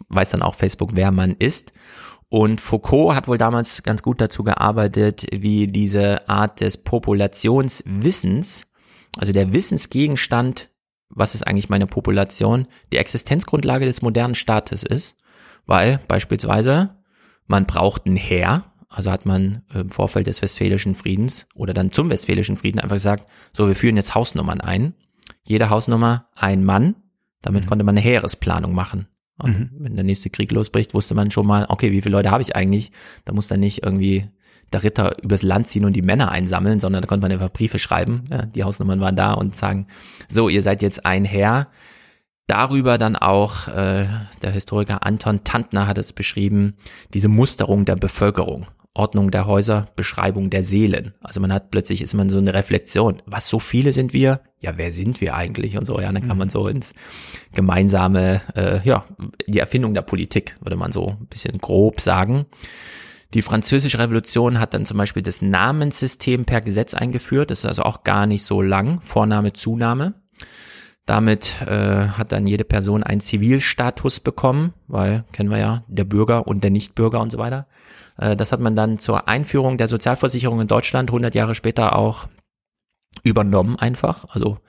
weiß 0.10 0.30
dann 0.30 0.42
auch 0.42 0.56
Facebook, 0.56 0.92
wer 0.94 1.12
man 1.12 1.36
ist. 1.38 1.74
Und 2.30 2.60
Foucault 2.60 3.16
hat 3.16 3.28
wohl 3.28 3.38
damals 3.38 3.84
ganz 3.84 4.04
gut 4.04 4.20
dazu 4.20 4.44
gearbeitet, 4.44 5.26
wie 5.32 5.68
diese 5.68 6.28
Art 6.28 6.60
des 6.60 6.78
Populationswissens, 6.78 8.68
also 9.18 9.32
der 9.32 9.54
Wissensgegenstand, 9.54 10.70
was 11.10 11.36
ist 11.36 11.48
eigentlich 11.48 11.70
meine 11.70 11.88
Population, 11.88 12.68
die 12.92 12.98
Existenzgrundlage 12.98 13.86
des 13.86 14.02
modernen 14.02 14.36
Staates 14.36 14.84
ist, 14.84 15.16
weil 15.66 16.00
beispielsweise 16.10 16.97
man 17.48 17.66
braucht 17.66 18.06
ein 18.06 18.16
Heer, 18.16 18.66
also 18.90 19.12
hat 19.12 19.26
man 19.26 19.64
im 19.74 19.90
Vorfeld 19.90 20.28
des 20.28 20.42
Westfälischen 20.42 20.96
Friedens 20.96 21.48
oder 21.56 21.74
dann 21.74 21.92
zum 21.92 22.10
Westfälischen 22.10 22.58
Frieden 22.58 22.80
einfach 22.80 22.96
gesagt, 22.96 23.28
so, 23.52 23.68
wir 23.68 23.76
führen 23.76 23.98
jetzt 23.98 24.16
Hausnummern 24.16 24.62
ein. 24.62 24.94
Jede 25.44 25.70
Hausnummer 25.70 26.28
ein 26.36 26.64
Mann. 26.64 26.96
Damit 27.42 27.66
mhm. 27.66 27.70
konnte 27.70 27.86
man 27.86 27.94
eine 27.94 28.02
Heeresplanung 28.02 28.74
machen. 28.74 29.08
Und 29.38 29.60
mhm. 29.60 29.70
wenn 29.80 29.96
der 29.96 30.04
nächste 30.04 30.30
Krieg 30.30 30.52
losbricht, 30.52 30.94
wusste 30.94 31.16
man 31.16 31.32
schon 31.32 31.46
mal, 31.46 31.66
okay, 31.70 31.92
wie 31.92 32.02
viele 32.02 32.16
Leute 32.16 32.32
habe 32.32 32.42
ich 32.42 32.56
eigentlich? 32.56 32.92
Da 33.26 33.34
muss 33.34 33.48
dann 33.48 33.60
nicht 33.60 33.84
irgendwie 33.84 34.28
der 34.74 34.84
Ritter 34.84 35.22
übers 35.24 35.44
Land 35.44 35.68
ziehen 35.68 35.86
und 35.86 35.94
die 35.94 36.02
Männer 36.02 36.32
einsammeln, 36.32 36.80
sondern 36.80 37.02
da 37.02 37.08
konnte 37.08 37.22
man 37.22 37.32
einfach 37.32 37.52
Briefe 37.52 37.80
schreiben. 37.80 38.24
Ja, 38.30 38.46
die 38.46 38.64
Hausnummern 38.64 39.00
waren 39.00 39.16
da 39.16 39.34
und 39.34 39.56
sagen, 39.56 39.88
so, 40.28 40.50
ihr 40.50 40.62
seid 40.62 40.82
jetzt 40.82 41.06
ein 41.06 41.24
Heer 41.24 41.68
darüber 42.48 42.98
dann 42.98 43.16
auch, 43.16 43.68
äh, 43.68 44.08
der 44.42 44.52
Historiker 44.52 45.06
Anton 45.06 45.44
Tantner 45.44 45.88
hat 45.88 45.98
es 45.98 46.14
beschrieben, 46.14 46.76
diese 47.14 47.28
Musterung 47.28 47.86
der 47.86 47.96
Bevölkerung. 47.96 48.66
Ordnung 48.98 49.30
der 49.30 49.46
Häuser, 49.46 49.86
Beschreibung 49.96 50.50
der 50.50 50.64
Seelen. 50.64 51.14
Also 51.22 51.40
man 51.40 51.54
hat 51.54 51.70
plötzlich 51.70 52.02
ist 52.02 52.16
man 52.16 52.32
so 52.32 52.40
eine 52.40 52.56
Reflexion. 52.56 53.22
Was 53.28 53.48
so 53.48 53.60
viele 53.60 53.94
sind 53.94 54.12
wir? 54.12 54.42
Ja, 54.60 54.74
wer 54.76 54.92
sind 54.92 55.22
wir 55.22 55.36
eigentlich 55.36 55.78
und 55.78 55.86
so? 55.86 56.00
Ja, 56.00 56.12
dann 56.12 56.28
kann 56.28 56.38
man 56.38 56.50
so 56.50 56.68
ins 56.68 56.96
gemeinsame, 57.54 58.42
äh, 58.56 58.82
ja, 58.84 59.06
die 59.46 59.60
Erfindung 59.60 59.94
der 59.94 60.02
Politik 60.02 60.58
würde 60.62 60.78
man 60.78 60.92
so 60.92 61.10
ein 61.10 61.28
bisschen 61.28 61.60
grob 61.60 62.02
sagen. 62.02 62.48
Die 63.36 63.44
französische 63.44 64.00
Revolution 64.00 64.60
hat 64.60 64.74
dann 64.74 64.86
zum 64.86 64.98
Beispiel 64.98 65.22
das 65.22 65.44
Namenssystem 65.44 66.46
per 66.46 66.62
Gesetz 66.62 66.96
eingeführt. 66.96 67.52
Das 67.52 67.60
ist 67.60 67.66
also 67.66 67.84
auch 67.84 68.04
gar 68.04 68.26
nicht 68.26 68.44
so 68.44 68.64
lang. 68.64 69.02
Vorname, 69.02 69.54
Zunahme. 69.54 70.16
Damit 71.08 71.62
äh, 71.62 72.10
hat 72.10 72.34
dann 72.34 72.46
jede 72.46 72.66
Person 72.66 73.02
einen 73.02 73.22
Zivilstatus 73.22 74.20
bekommen, 74.20 74.74
weil 74.88 75.24
kennen 75.32 75.50
wir 75.50 75.58
ja, 75.58 75.84
der 75.88 76.04
Bürger 76.04 76.48
und 76.48 76.66
der 76.66 76.70
Nichtbürger 76.70 77.22
und 77.22 77.32
so 77.32 77.38
weiter. 77.38 77.66
Äh, 78.18 78.36
das 78.36 78.52
hat 78.52 78.60
man 78.60 78.76
dann 78.76 79.00
zur 79.00 79.30
Einführung 79.30 79.78
der 79.78 79.88
Sozialversicherung 79.88 80.60
in 80.60 80.68
Deutschland 80.68 81.10
100 81.10 81.34
Jahre 81.34 81.56
später 81.56 81.96
auch 81.96 82.28
übernommen 83.24 83.78
einfach. 83.78 84.26
Also 84.30 84.60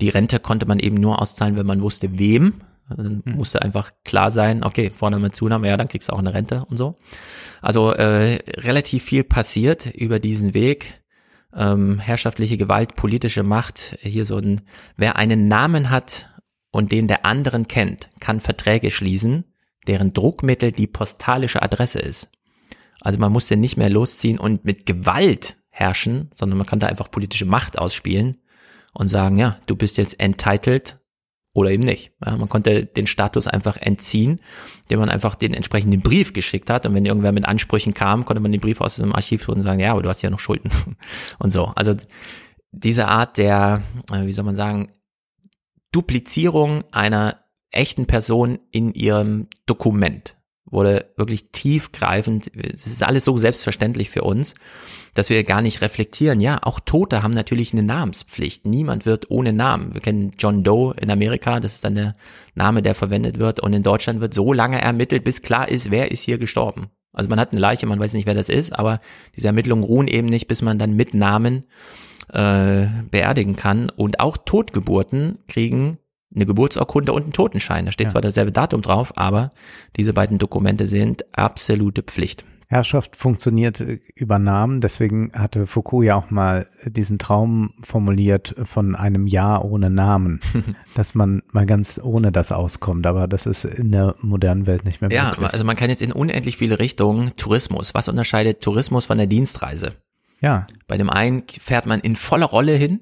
die 0.00 0.08
Rente 0.08 0.38
konnte 0.38 0.66
man 0.66 0.78
eben 0.78 0.96
nur 0.96 1.20
auszahlen, 1.20 1.56
wenn 1.56 1.66
man 1.66 1.82
wusste, 1.82 2.16
wem. 2.16 2.60
Dann 2.88 3.22
mhm. 3.24 3.34
musste 3.34 3.60
einfach 3.60 3.90
klar 4.04 4.30
sein, 4.30 4.62
okay, 4.62 4.90
Vorname, 4.90 5.32
Zunahme, 5.32 5.66
ja, 5.66 5.76
dann 5.76 5.88
kriegst 5.88 6.10
du 6.10 6.12
auch 6.12 6.18
eine 6.20 6.32
Rente 6.32 6.64
und 6.70 6.76
so. 6.76 6.94
Also 7.60 7.92
äh, 7.92 8.38
relativ 8.60 9.02
viel 9.02 9.24
passiert 9.24 9.86
über 9.86 10.20
diesen 10.20 10.54
Weg. 10.54 11.01
Ähm, 11.54 11.98
herrschaftliche 11.98 12.56
Gewalt, 12.56 12.96
politische 12.96 13.42
Macht, 13.42 13.98
hier 14.00 14.24
so 14.24 14.38
ein, 14.38 14.62
wer 14.96 15.16
einen 15.16 15.48
Namen 15.48 15.90
hat 15.90 16.30
und 16.70 16.92
den 16.92 17.08
der 17.08 17.26
anderen 17.26 17.68
kennt, 17.68 18.08
kann 18.20 18.40
Verträge 18.40 18.90
schließen, 18.90 19.44
deren 19.86 20.12
Druckmittel 20.12 20.72
die 20.72 20.86
postalische 20.86 21.62
Adresse 21.62 21.98
ist. 21.98 22.30
Also 23.00 23.18
man 23.18 23.32
musste 23.32 23.56
nicht 23.56 23.76
mehr 23.76 23.90
losziehen 23.90 24.38
und 24.38 24.64
mit 24.64 24.86
Gewalt 24.86 25.56
herrschen, 25.68 26.30
sondern 26.34 26.58
man 26.58 26.66
konnte 26.66 26.86
einfach 26.86 27.10
politische 27.10 27.46
Macht 27.46 27.78
ausspielen 27.78 28.36
und 28.94 29.08
sagen, 29.08 29.38
ja, 29.38 29.58
du 29.66 29.76
bist 29.76 29.98
jetzt 29.98 30.20
entitled 30.20 30.98
oder 31.54 31.70
eben 31.70 31.82
nicht. 31.82 32.12
Ja, 32.24 32.36
man 32.36 32.48
konnte 32.48 32.86
den 32.86 33.06
Status 33.06 33.46
einfach 33.46 33.76
entziehen, 33.76 34.40
indem 34.82 35.00
man 35.00 35.08
einfach 35.08 35.34
den 35.34 35.52
entsprechenden 35.54 36.00
Brief 36.00 36.32
geschickt 36.32 36.70
hat. 36.70 36.86
Und 36.86 36.94
wenn 36.94 37.04
irgendwer 37.04 37.32
mit 37.32 37.44
Ansprüchen 37.44 37.92
kam, 37.94 38.24
konnte 38.24 38.40
man 38.40 38.52
den 38.52 38.60
Brief 38.60 38.80
aus 38.80 38.96
dem 38.96 39.14
Archiv 39.14 39.48
und 39.48 39.62
sagen, 39.62 39.80
ja, 39.80 39.92
aber 39.92 40.02
du 40.02 40.08
hast 40.08 40.22
ja 40.22 40.30
noch 40.30 40.40
Schulden 40.40 40.70
und 41.38 41.52
so. 41.52 41.66
Also 41.74 41.94
diese 42.70 43.08
Art 43.08 43.36
der, 43.36 43.82
äh, 44.10 44.26
wie 44.26 44.32
soll 44.32 44.44
man 44.44 44.56
sagen, 44.56 44.90
Duplizierung 45.92 46.84
einer 46.90 47.36
echten 47.70 48.06
Person 48.06 48.58
in 48.70 48.92
ihrem 48.94 49.48
Dokument 49.66 50.36
wurde 50.64 51.12
wirklich 51.16 51.52
tiefgreifend. 51.52 52.50
Es 52.56 52.86
ist 52.86 53.02
alles 53.02 53.26
so 53.26 53.36
selbstverständlich 53.36 54.08
für 54.08 54.22
uns, 54.22 54.54
dass 55.14 55.30
wir 55.30 55.44
gar 55.44 55.62
nicht 55.62 55.82
reflektieren. 55.82 56.40
Ja, 56.40 56.58
auch 56.62 56.80
Tote 56.80 57.22
haben 57.22 57.32
natürlich 57.32 57.72
eine 57.72 57.82
Namenspflicht. 57.82 58.66
Niemand 58.66 59.06
wird 59.06 59.30
ohne 59.30 59.52
Namen. 59.52 59.94
Wir 59.94 60.00
kennen 60.00 60.32
John 60.38 60.62
Doe 60.64 60.94
in 61.00 61.10
Amerika, 61.10 61.60
das 61.60 61.74
ist 61.74 61.84
dann 61.84 61.94
der 61.94 62.12
Name, 62.54 62.82
der 62.82 62.94
verwendet 62.94 63.38
wird. 63.38 63.60
Und 63.60 63.72
in 63.72 63.82
Deutschland 63.82 64.20
wird 64.20 64.34
so 64.34 64.52
lange 64.52 64.80
ermittelt, 64.80 65.24
bis 65.24 65.42
klar 65.42 65.68
ist, 65.68 65.90
wer 65.90 66.10
ist 66.10 66.22
hier 66.22 66.38
gestorben. 66.38 66.86
Also 67.12 67.28
man 67.28 67.38
hat 67.38 67.52
eine 67.52 67.60
Leiche, 67.60 67.86
man 67.86 68.00
weiß 68.00 68.14
nicht, 68.14 68.26
wer 68.26 68.34
das 68.34 68.48
ist, 68.48 68.72
aber 68.72 69.00
diese 69.36 69.48
Ermittlungen 69.48 69.84
ruhen 69.84 70.08
eben 70.08 70.28
nicht, 70.28 70.48
bis 70.48 70.62
man 70.62 70.78
dann 70.78 70.94
mit 70.96 71.12
Namen 71.12 71.64
äh, 72.32 72.86
beerdigen 73.10 73.56
kann. 73.56 73.90
Und 73.90 74.20
auch 74.20 74.38
Totgeburten 74.38 75.38
kriegen 75.46 75.98
eine 76.34 76.46
Geburtsurkunde 76.46 77.12
und 77.12 77.24
einen 77.24 77.32
Totenschein. 77.34 77.84
Da 77.84 77.92
steht 77.92 78.06
ja. 78.06 78.12
zwar 78.12 78.22
dasselbe 78.22 78.52
Datum 78.52 78.80
drauf, 78.80 79.12
aber 79.16 79.50
diese 79.96 80.14
beiden 80.14 80.38
Dokumente 80.38 80.86
sind 80.86 81.24
absolute 81.36 82.02
Pflicht. 82.02 82.44
Herrschaft 82.72 83.16
funktioniert 83.16 83.80
äh, 83.80 84.00
über 84.14 84.38
Namen, 84.38 84.80
deswegen 84.80 85.30
hatte 85.34 85.66
Foucault 85.66 86.06
ja 86.06 86.16
auch 86.16 86.30
mal 86.30 86.66
diesen 86.86 87.18
Traum 87.18 87.74
formuliert 87.82 88.54
von 88.64 88.96
einem 88.96 89.26
Jahr 89.26 89.64
ohne 89.64 89.90
Namen, 89.90 90.40
dass 90.94 91.14
man 91.14 91.42
mal 91.52 91.66
ganz 91.66 92.00
ohne 92.02 92.32
das 92.32 92.50
auskommt, 92.50 93.06
aber 93.06 93.28
das 93.28 93.44
ist 93.44 93.66
in 93.66 93.92
der 93.92 94.14
modernen 94.20 94.66
Welt 94.66 94.86
nicht 94.86 95.02
mehr 95.02 95.10
möglich. 95.10 95.42
Ja, 95.42 95.50
also 95.52 95.66
man 95.66 95.76
kann 95.76 95.90
jetzt 95.90 96.00
in 96.00 96.12
unendlich 96.12 96.56
viele 96.56 96.78
Richtungen 96.78 97.36
Tourismus. 97.36 97.92
Was 97.92 98.08
unterscheidet 98.08 98.62
Tourismus 98.62 99.04
von 99.04 99.18
der 99.18 99.26
Dienstreise? 99.26 99.92
Ja. 100.40 100.66
Bei 100.88 100.96
dem 100.96 101.10
einen 101.10 101.42
fährt 101.60 101.84
man 101.84 102.00
in 102.00 102.16
voller 102.16 102.46
Rolle 102.46 102.74
hin 102.74 103.00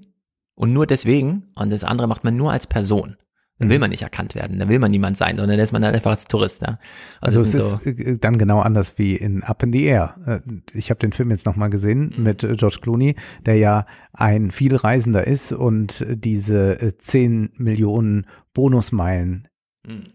und 0.56 0.72
nur 0.72 0.86
deswegen 0.86 1.44
und 1.54 1.70
das 1.70 1.84
andere 1.84 2.08
macht 2.08 2.24
man 2.24 2.36
nur 2.36 2.50
als 2.50 2.66
Person. 2.66 3.16
Dann 3.60 3.68
will 3.68 3.76
mhm. 3.76 3.82
man 3.82 3.90
nicht 3.90 4.02
erkannt 4.02 4.34
werden, 4.34 4.58
dann 4.58 4.70
will 4.70 4.78
man 4.78 4.90
niemand 4.90 5.18
sein, 5.18 5.36
sondern 5.36 5.56
dann 5.56 5.64
ist 5.64 5.72
man 5.72 5.82
dann 5.82 5.94
einfach 5.94 6.10
als 6.10 6.24
Tourist. 6.24 6.62
Ja? 6.62 6.78
Also, 7.20 7.40
also 7.40 7.58
es 7.58 7.64
ist 7.64 7.84
so 7.84 7.90
äh, 7.90 8.18
dann 8.18 8.38
genau 8.38 8.60
anders 8.60 8.94
wie 8.96 9.14
in 9.14 9.44
Up 9.44 9.62
in 9.62 9.72
the 9.72 9.84
Air. 9.84 10.16
Äh, 10.26 10.40
ich 10.72 10.90
habe 10.90 10.98
den 10.98 11.12
Film 11.12 11.30
jetzt 11.30 11.44
nochmal 11.44 11.68
gesehen 11.68 12.14
mhm. 12.16 12.22
mit 12.22 12.38
George 12.40 12.78
Clooney, 12.80 13.16
der 13.44 13.56
ja 13.56 13.84
ein 14.14 14.50
Vielreisender 14.50 15.26
ist 15.26 15.52
und 15.52 16.04
diese 16.08 16.94
10 16.98 17.44
äh, 17.44 17.62
Millionen 17.62 18.26
Bonusmeilen. 18.54 19.46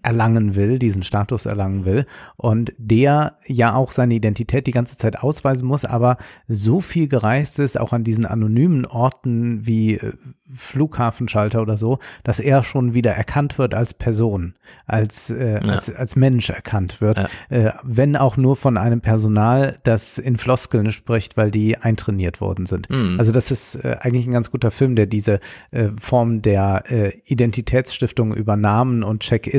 Erlangen 0.04 0.56
will, 0.56 0.78
diesen 0.78 1.02
Status 1.02 1.48
erlangen 1.48 1.86
will 1.86 2.06
und 2.38 2.74
der 2.78 3.38
ja 3.48 3.74
auch 3.74 3.92
seine 3.92 4.14
Identität 4.14 4.68
die 4.68 4.72
ganze 4.72 4.98
Zeit 4.98 5.20
ausweisen 5.20 5.68
muss, 5.68 5.86
aber 5.86 6.18
so 6.48 6.82
viel 6.82 7.08
gereist 7.08 7.58
ist, 7.58 7.80
auch 7.80 7.92
an 7.92 8.04
diesen 8.04 8.26
anonymen 8.26 8.86
Orten 8.86 9.66
wie 9.66 9.96
äh, 9.96 10.14
Flughafenschalter 10.54 11.64
oder 11.64 11.78
so, 11.78 11.98
dass 12.24 12.40
er 12.40 12.62
schon 12.62 12.94
wieder 12.94 13.12
erkannt 13.14 13.58
wird 13.58 13.74
als 13.74 13.96
Person, 13.96 14.54
als, 14.86 15.32
äh, 15.32 15.54
ja. 15.54 15.74
als, 15.74 15.94
als 15.94 16.16
Mensch 16.16 16.52
erkannt 16.52 17.02
wird, 17.02 17.18
ja. 17.18 17.28
äh, 17.50 17.72
wenn 17.82 18.16
auch 18.16 18.38
nur 18.38 18.56
von 18.56 18.78
einem 18.78 19.02
Personal, 19.02 19.80
das 19.84 20.20
in 20.20 20.38
Floskeln 20.38 20.92
spricht, 20.92 21.38
weil 21.38 21.50
die 21.50 21.78
eintrainiert 21.78 22.40
worden 22.40 22.68
sind. 22.68 22.88
Mhm. 22.92 23.16
Also 23.18 23.32
das 23.32 23.50
ist 23.50 23.76
äh, 23.84 23.98
eigentlich 24.00 24.28
ein 24.28 24.34
ganz 24.34 24.52
guter 24.52 24.70
Film, 24.70 24.96
der 24.96 25.08
diese 25.08 25.40
äh, 25.72 25.90
Form 26.00 26.44
der 26.44 26.84
äh, 26.90 27.18
Identitätsstiftung 27.26 28.36
über 28.36 28.56
Namen 28.56 29.02
und 29.02 29.22
Check-in 29.22 29.55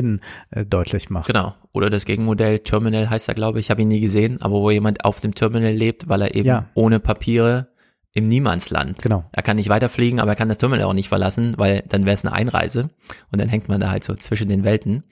äh, 0.51 0.65
deutlich 0.65 1.09
macht. 1.09 1.27
Genau. 1.27 1.55
Oder 1.73 1.89
das 1.89 2.05
Gegenmodell 2.05 2.59
Terminal 2.59 3.09
heißt 3.09 3.27
er, 3.27 3.35
glaube 3.35 3.59
ich, 3.59 3.69
habe 3.69 3.81
ihn 3.81 3.87
nie 3.87 3.99
gesehen, 3.99 4.41
aber 4.41 4.55
wo 4.55 4.71
jemand 4.71 5.05
auf 5.05 5.21
dem 5.21 5.35
Terminal 5.35 5.73
lebt, 5.73 6.09
weil 6.09 6.21
er 6.21 6.35
eben 6.35 6.47
ja. 6.47 6.69
ohne 6.73 6.99
Papiere 6.99 7.69
im 8.13 8.27
Niemandsland. 8.27 9.01
Genau. 9.01 9.25
Er 9.31 9.43
kann 9.43 9.57
nicht 9.57 9.69
weiterfliegen, 9.69 10.19
aber 10.19 10.31
er 10.31 10.35
kann 10.35 10.49
das 10.49 10.57
Terminal 10.57 10.85
auch 10.85 10.93
nicht 10.93 11.09
verlassen, 11.09 11.53
weil 11.57 11.83
dann 11.87 12.05
wäre 12.05 12.15
es 12.15 12.25
eine 12.25 12.33
Einreise 12.33 12.89
und 13.31 13.39
dann 13.39 13.49
hängt 13.49 13.69
man 13.69 13.79
da 13.79 13.91
halt 13.91 14.03
so 14.03 14.15
zwischen 14.15 14.49
den 14.49 14.63
Welten. 14.63 15.03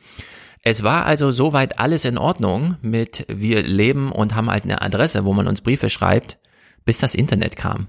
Es 0.64 0.82
war 0.82 1.06
also 1.06 1.32
soweit 1.32 1.78
alles 1.78 2.06
in 2.06 2.18
Ordnung 2.18 2.78
mit 2.82 3.26
wir 3.30 3.62
leben 3.62 4.12
und 4.12 4.34
haben 4.34 4.50
halt 4.50 4.64
eine 4.64 4.82
Adresse, 4.82 5.24
wo 5.24 5.34
man 5.34 5.48
uns 5.48 5.62
Briefe 5.62 5.92
schreibt, 5.92 6.40
bis 6.84 6.98
das 6.98 7.14
Internet 7.14 7.56
kam. 7.56 7.88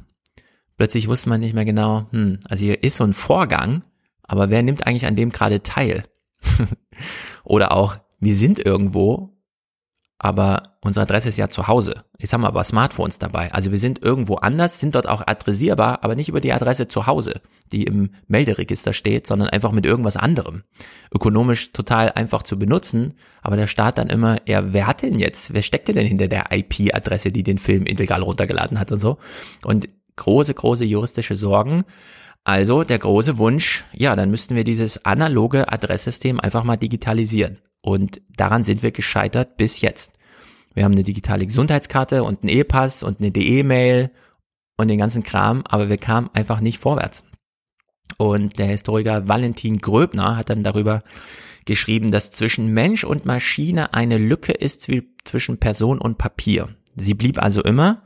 Plötzlich 0.76 1.08
wusste 1.08 1.30
man 1.30 1.40
nicht 1.40 1.54
mehr 1.54 1.64
genau, 1.64 2.06
hm, 2.12 2.38
also 2.50 2.64
hier 2.66 2.82
ist 2.82 2.96
so 2.96 3.04
ein 3.04 3.14
Vorgang, 3.14 3.82
aber 4.22 4.50
wer 4.50 4.62
nimmt 4.62 4.86
eigentlich 4.86 5.06
an 5.06 5.16
dem 5.16 5.32
gerade 5.32 5.62
teil? 5.62 6.04
Oder 7.44 7.72
auch, 7.72 7.96
wir 8.18 8.34
sind 8.34 8.64
irgendwo 8.64 9.36
aber 10.18 10.78
unsere 10.80 11.02
Adresse 11.02 11.28
ist 11.28 11.36
ja 11.36 11.48
zu 11.48 11.68
Hause. 11.68 12.04
Jetzt 12.18 12.32
haben 12.32 12.40
wir 12.40 12.48
aber 12.48 12.64
Smartphones 12.64 13.18
dabei. 13.18 13.52
Also 13.52 13.70
wir 13.70 13.78
sind 13.78 14.02
irgendwo 14.02 14.36
anders, 14.36 14.80
sind 14.80 14.94
dort 14.94 15.06
auch 15.06 15.22
adressierbar, 15.26 16.02
aber 16.02 16.14
nicht 16.14 16.30
über 16.30 16.40
die 16.40 16.54
Adresse 16.54 16.88
zu 16.88 17.06
Hause, 17.06 17.42
die 17.70 17.84
im 17.84 18.10
Melderegister 18.26 18.94
steht, 18.94 19.26
sondern 19.26 19.50
einfach 19.50 19.72
mit 19.72 19.84
irgendwas 19.84 20.16
anderem. 20.16 20.62
Ökonomisch 21.14 21.72
total 21.72 22.12
einfach 22.12 22.44
zu 22.44 22.58
benutzen, 22.58 23.14
aber 23.42 23.56
der 23.56 23.66
Staat 23.66 23.98
dann 23.98 24.08
immer, 24.08 24.38
ja, 24.46 24.72
wer 24.72 24.86
hat 24.86 25.02
denn 25.02 25.18
jetzt, 25.18 25.52
wer 25.52 25.62
steckte 25.62 25.92
denn 25.92 26.06
hinter 26.06 26.28
der 26.28 26.46
IP-Adresse, 26.50 27.30
die 27.30 27.42
den 27.42 27.58
Film 27.58 27.84
illegal 27.84 28.22
runtergeladen 28.22 28.80
hat 28.80 28.92
und 28.92 29.00
so? 29.00 29.18
Und 29.64 29.88
große, 30.16 30.54
große 30.54 30.86
juristische 30.86 31.36
Sorgen. 31.36 31.84
Also 32.46 32.84
der 32.84 33.00
große 33.00 33.38
Wunsch, 33.38 33.84
ja, 33.92 34.14
dann 34.14 34.30
müssten 34.30 34.54
wir 34.54 34.62
dieses 34.62 35.04
analoge 35.04 35.72
Adresssystem 35.72 36.38
einfach 36.38 36.62
mal 36.62 36.76
digitalisieren. 36.76 37.58
Und 37.80 38.20
daran 38.36 38.62
sind 38.62 38.84
wir 38.84 38.92
gescheitert 38.92 39.56
bis 39.56 39.80
jetzt. 39.80 40.12
Wir 40.72 40.84
haben 40.84 40.92
eine 40.92 41.02
digitale 41.02 41.44
Gesundheitskarte 41.44 42.22
und 42.22 42.44
einen 42.44 42.56
E-Pass 42.56 43.02
und 43.02 43.18
eine 43.18 43.32
DE-Mail 43.32 44.12
und 44.76 44.86
den 44.86 44.98
ganzen 44.98 45.24
Kram, 45.24 45.64
aber 45.68 45.88
wir 45.88 45.96
kamen 45.96 46.30
einfach 46.34 46.60
nicht 46.60 46.78
vorwärts. 46.78 47.24
Und 48.16 48.60
der 48.60 48.66
Historiker 48.66 49.28
Valentin 49.28 49.78
Gröbner 49.78 50.36
hat 50.36 50.48
dann 50.48 50.62
darüber 50.62 51.02
geschrieben, 51.64 52.12
dass 52.12 52.30
zwischen 52.30 52.68
Mensch 52.68 53.02
und 53.02 53.26
Maschine 53.26 53.92
eine 53.92 54.18
Lücke 54.18 54.52
ist 54.52 54.88
zwischen 55.24 55.58
Person 55.58 55.98
und 55.98 56.16
Papier. 56.16 56.68
Sie 56.94 57.14
blieb 57.14 57.42
also 57.42 57.60
immer. 57.64 58.04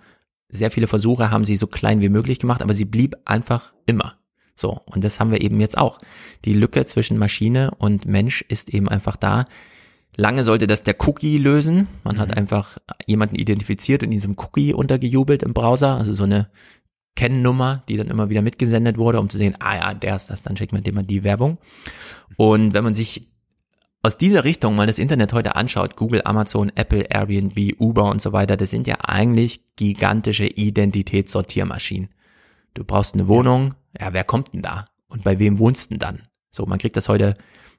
Sehr 0.49 0.70
viele 0.70 0.86
Versuche 0.86 1.31
haben 1.31 1.44
sie 1.44 1.57
so 1.57 1.67
klein 1.67 2.01
wie 2.01 2.09
möglich 2.09 2.39
gemacht, 2.39 2.62
aber 2.62 2.73
sie 2.73 2.86
blieb 2.86 3.17
einfach 3.27 3.75
immer. 3.85 4.17
So, 4.60 4.82
und 4.84 5.02
das 5.02 5.18
haben 5.18 5.32
wir 5.32 5.40
eben 5.40 5.58
jetzt 5.58 5.78
auch. 5.78 5.98
Die 6.44 6.52
Lücke 6.52 6.84
zwischen 6.84 7.16
Maschine 7.16 7.70
und 7.78 8.05
Mensch 8.05 8.42
ist 8.42 8.68
eben 8.68 8.90
einfach 8.90 9.16
da. 9.16 9.47
Lange 10.16 10.44
sollte 10.44 10.66
das 10.66 10.82
der 10.82 10.97
Cookie 11.00 11.39
lösen. 11.39 11.89
Man 12.05 12.16
mhm. 12.16 12.20
hat 12.20 12.36
einfach 12.36 12.76
jemanden 13.06 13.36
identifiziert 13.36 14.02
und 14.02 14.10
diesem 14.10 14.36
Cookie 14.39 14.74
untergejubelt 14.74 15.42
im 15.42 15.55
Browser, 15.55 15.97
also 15.97 16.12
so 16.12 16.24
eine 16.24 16.50
Kennnummer, 17.16 17.78
die 17.89 17.97
dann 17.97 18.08
immer 18.08 18.28
wieder 18.28 18.42
mitgesendet 18.42 18.98
wurde, 18.98 19.18
um 19.18 19.30
zu 19.30 19.39
sehen, 19.39 19.56
ah 19.60 19.76
ja, 19.76 19.94
der 19.94 20.16
ist 20.16 20.28
das, 20.28 20.42
dann 20.42 20.58
schickt 20.58 20.72
man 20.72 20.82
dem 20.82 20.94
mal 20.94 21.05
die 21.05 21.24
Werbung. 21.24 21.56
Und 22.36 22.74
wenn 22.74 22.84
man 22.84 22.92
sich 22.92 23.28
aus 24.02 24.18
dieser 24.18 24.44
Richtung 24.44 24.76
mal 24.76 24.86
das 24.86 24.98
Internet 24.98 25.32
heute 25.32 25.56
anschaut, 25.56 25.97
Google, 25.97 26.20
Amazon, 26.26 26.70
Apple, 26.74 27.06
Airbnb, 27.08 27.80
Uber 27.80 28.10
und 28.10 28.20
so 28.20 28.34
weiter, 28.34 28.58
das 28.58 28.68
sind 28.68 28.86
ja 28.86 28.97
eigentlich 29.02 29.62
gigantische 29.76 30.47
Identitätssortiermaschinen. 30.47 32.10
Du 32.74 32.84
brauchst 32.84 33.14
eine 33.14 33.26
Wohnung, 33.26 33.74
ja, 33.99 34.12
wer 34.12 34.25
kommt 34.25 34.52
denn 34.52 34.62
da? 34.62 34.86
Und 35.09 35.25
bei 35.25 35.39
wem 35.39 35.59
wohnst 35.59 35.91
denn 35.91 35.99
dann? 35.99 36.23
So, 36.51 36.67
man 36.67 36.78
kriegt 36.78 36.97
das 36.97 37.09
heute 37.09 37.35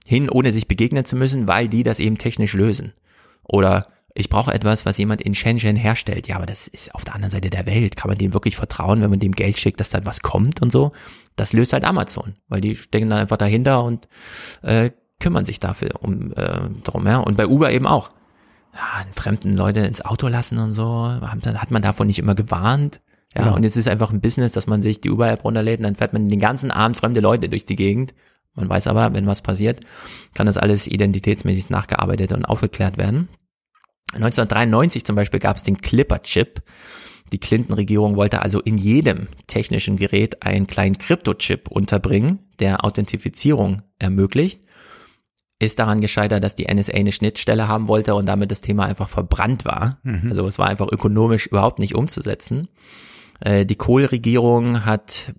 hin, 0.05 0.29
ohne 0.29 0.51
sich 0.51 0.67
begegnen 0.67 1.05
zu 1.05 1.15
müssen, 1.15 1.47
weil 1.47 1.67
die 1.67 1.83
das 1.83 1.99
eben 1.99 2.17
technisch 2.17 2.53
lösen. 2.53 2.93
Oder 3.43 3.87
ich 4.13 4.29
brauche 4.29 4.53
etwas, 4.53 4.85
was 4.85 4.97
jemand 4.97 5.21
in 5.21 5.35
Shenzhen 5.35 5.75
herstellt. 5.75 6.27
Ja, 6.27 6.35
aber 6.35 6.45
das 6.45 6.67
ist 6.67 6.93
auf 6.93 7.05
der 7.05 7.15
anderen 7.15 7.31
Seite 7.31 7.49
der 7.49 7.65
Welt. 7.65 7.95
Kann 7.95 8.09
man 8.09 8.17
dem 8.17 8.33
wirklich 8.33 8.57
vertrauen, 8.57 9.01
wenn 9.01 9.09
man 9.09 9.19
dem 9.19 9.31
Geld 9.33 9.57
schickt, 9.57 9.79
dass 9.79 9.89
dann 9.89 10.05
was 10.05 10.21
kommt 10.21 10.61
und 10.61 10.71
so? 10.71 10.91
Das 11.35 11.53
löst 11.53 11.73
halt 11.73 11.85
Amazon, 11.85 12.33
weil 12.49 12.61
die 12.61 12.75
stecken 12.75 13.09
dann 13.09 13.19
einfach 13.19 13.37
dahinter 13.37 13.83
und 13.83 14.07
äh, 14.63 14.91
kümmern 15.19 15.45
sich 15.45 15.59
dafür 15.59 15.91
um 16.01 16.33
äh, 16.33 16.69
drum. 16.83 17.07
Ja? 17.07 17.19
Und 17.19 17.37
bei 17.37 17.47
Uber 17.47 17.71
eben 17.71 17.87
auch. 17.87 18.09
Ja, 18.73 19.03
fremden 19.13 19.55
Leute 19.57 19.81
ins 19.81 20.03
Auto 20.03 20.29
lassen 20.29 20.57
und 20.57 20.71
so, 20.71 21.19
hat 21.21 21.71
man 21.71 21.81
davon 21.81 22.07
nicht 22.07 22.19
immer 22.19 22.35
gewarnt. 22.35 23.01
Ja, 23.35 23.43
genau. 23.43 23.55
und 23.55 23.63
es 23.63 23.77
ist 23.77 23.87
einfach 23.87 24.11
ein 24.11 24.21
Business, 24.21 24.51
dass 24.51 24.67
man 24.67 24.81
sich 24.81 24.99
die 24.99 25.09
Uber-App 25.09 25.43
runterlädt 25.43 25.79
und 25.79 25.83
dann 25.83 25.95
fährt 25.95 26.13
man 26.13 26.27
den 26.27 26.39
ganzen 26.39 26.69
Abend 26.71 26.97
fremde 26.97 27.21
Leute 27.21 27.47
durch 27.47 27.65
die 27.65 27.77
Gegend. 27.77 28.13
Man 28.55 28.67
weiß 28.67 28.87
aber, 28.87 29.13
wenn 29.13 29.27
was 29.27 29.41
passiert, 29.41 29.79
kann 30.33 30.47
das 30.47 30.57
alles 30.57 30.87
identitätsmäßig 30.87 31.69
nachgearbeitet 31.69 32.33
und 32.33 32.43
aufgeklärt 32.43 32.97
werden. 32.97 33.29
1993 34.13 35.05
zum 35.05 35.15
Beispiel 35.15 35.39
gab 35.39 35.55
es 35.55 35.63
den 35.63 35.79
Clipper-Chip. 35.79 36.61
Die 37.31 37.39
Clinton-Regierung 37.39 38.17
wollte 38.17 38.41
also 38.41 38.59
in 38.59 38.77
jedem 38.77 39.29
technischen 39.47 39.95
Gerät 39.95 40.43
einen 40.43 40.67
kleinen 40.67 40.97
Kryptochip 40.97 41.71
unterbringen, 41.71 42.39
der 42.59 42.83
Authentifizierung 42.83 43.83
ermöglicht. 43.99 44.61
Ist 45.59 45.79
daran 45.79 46.01
gescheitert, 46.01 46.43
dass 46.43 46.55
die 46.55 46.65
NSA 46.65 46.93
eine 46.93 47.13
Schnittstelle 47.13 47.69
haben 47.69 47.87
wollte 47.87 48.15
und 48.15 48.25
damit 48.25 48.51
das 48.51 48.61
Thema 48.61 48.85
einfach 48.85 49.07
verbrannt 49.07 49.63
war. 49.63 49.99
Mhm. 50.03 50.27
Also 50.27 50.45
es 50.45 50.59
war 50.59 50.67
einfach 50.67 50.91
ökonomisch 50.91 51.47
überhaupt 51.47 51.79
nicht 51.79 51.95
umzusetzen. 51.95 52.67
Äh, 53.41 53.65
die 53.65 53.75
Kohl-Regierung 53.75 54.85
hat 54.85 55.33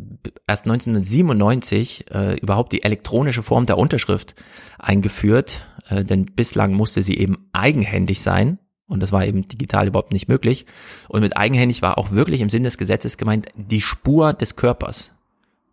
erst 0.47 0.67
1997 0.67 2.11
äh, 2.11 2.35
überhaupt 2.39 2.73
die 2.73 2.83
elektronische 2.83 3.43
Form 3.43 3.67
der 3.67 3.79
Unterschrift 3.79 4.35
eingeführt, 4.79 5.67
äh, 5.89 6.05
denn 6.05 6.27
bislang 6.27 6.75
musste 6.75 7.03
sie 7.03 7.17
eben 7.17 7.49
eigenhändig 7.53 8.21
sein. 8.21 8.59
Und 8.87 9.01
das 9.01 9.13
war 9.13 9.25
eben 9.25 9.49
digital 9.49 9.87
überhaupt 9.87 10.13
nicht 10.13 10.29
möglich. 10.29 10.67
Und 11.09 11.23
mit 11.23 11.37
eigenhändig 11.37 11.81
war 11.81 11.97
auch 11.97 12.11
wirklich 12.11 12.41
im 12.43 12.51
Sinn 12.51 12.65
des 12.65 12.77
Gesetzes 12.77 13.17
gemeint 13.17 13.47
die 13.55 13.81
Spur 13.81 14.35
des 14.35 14.57
Körpers. 14.57 15.15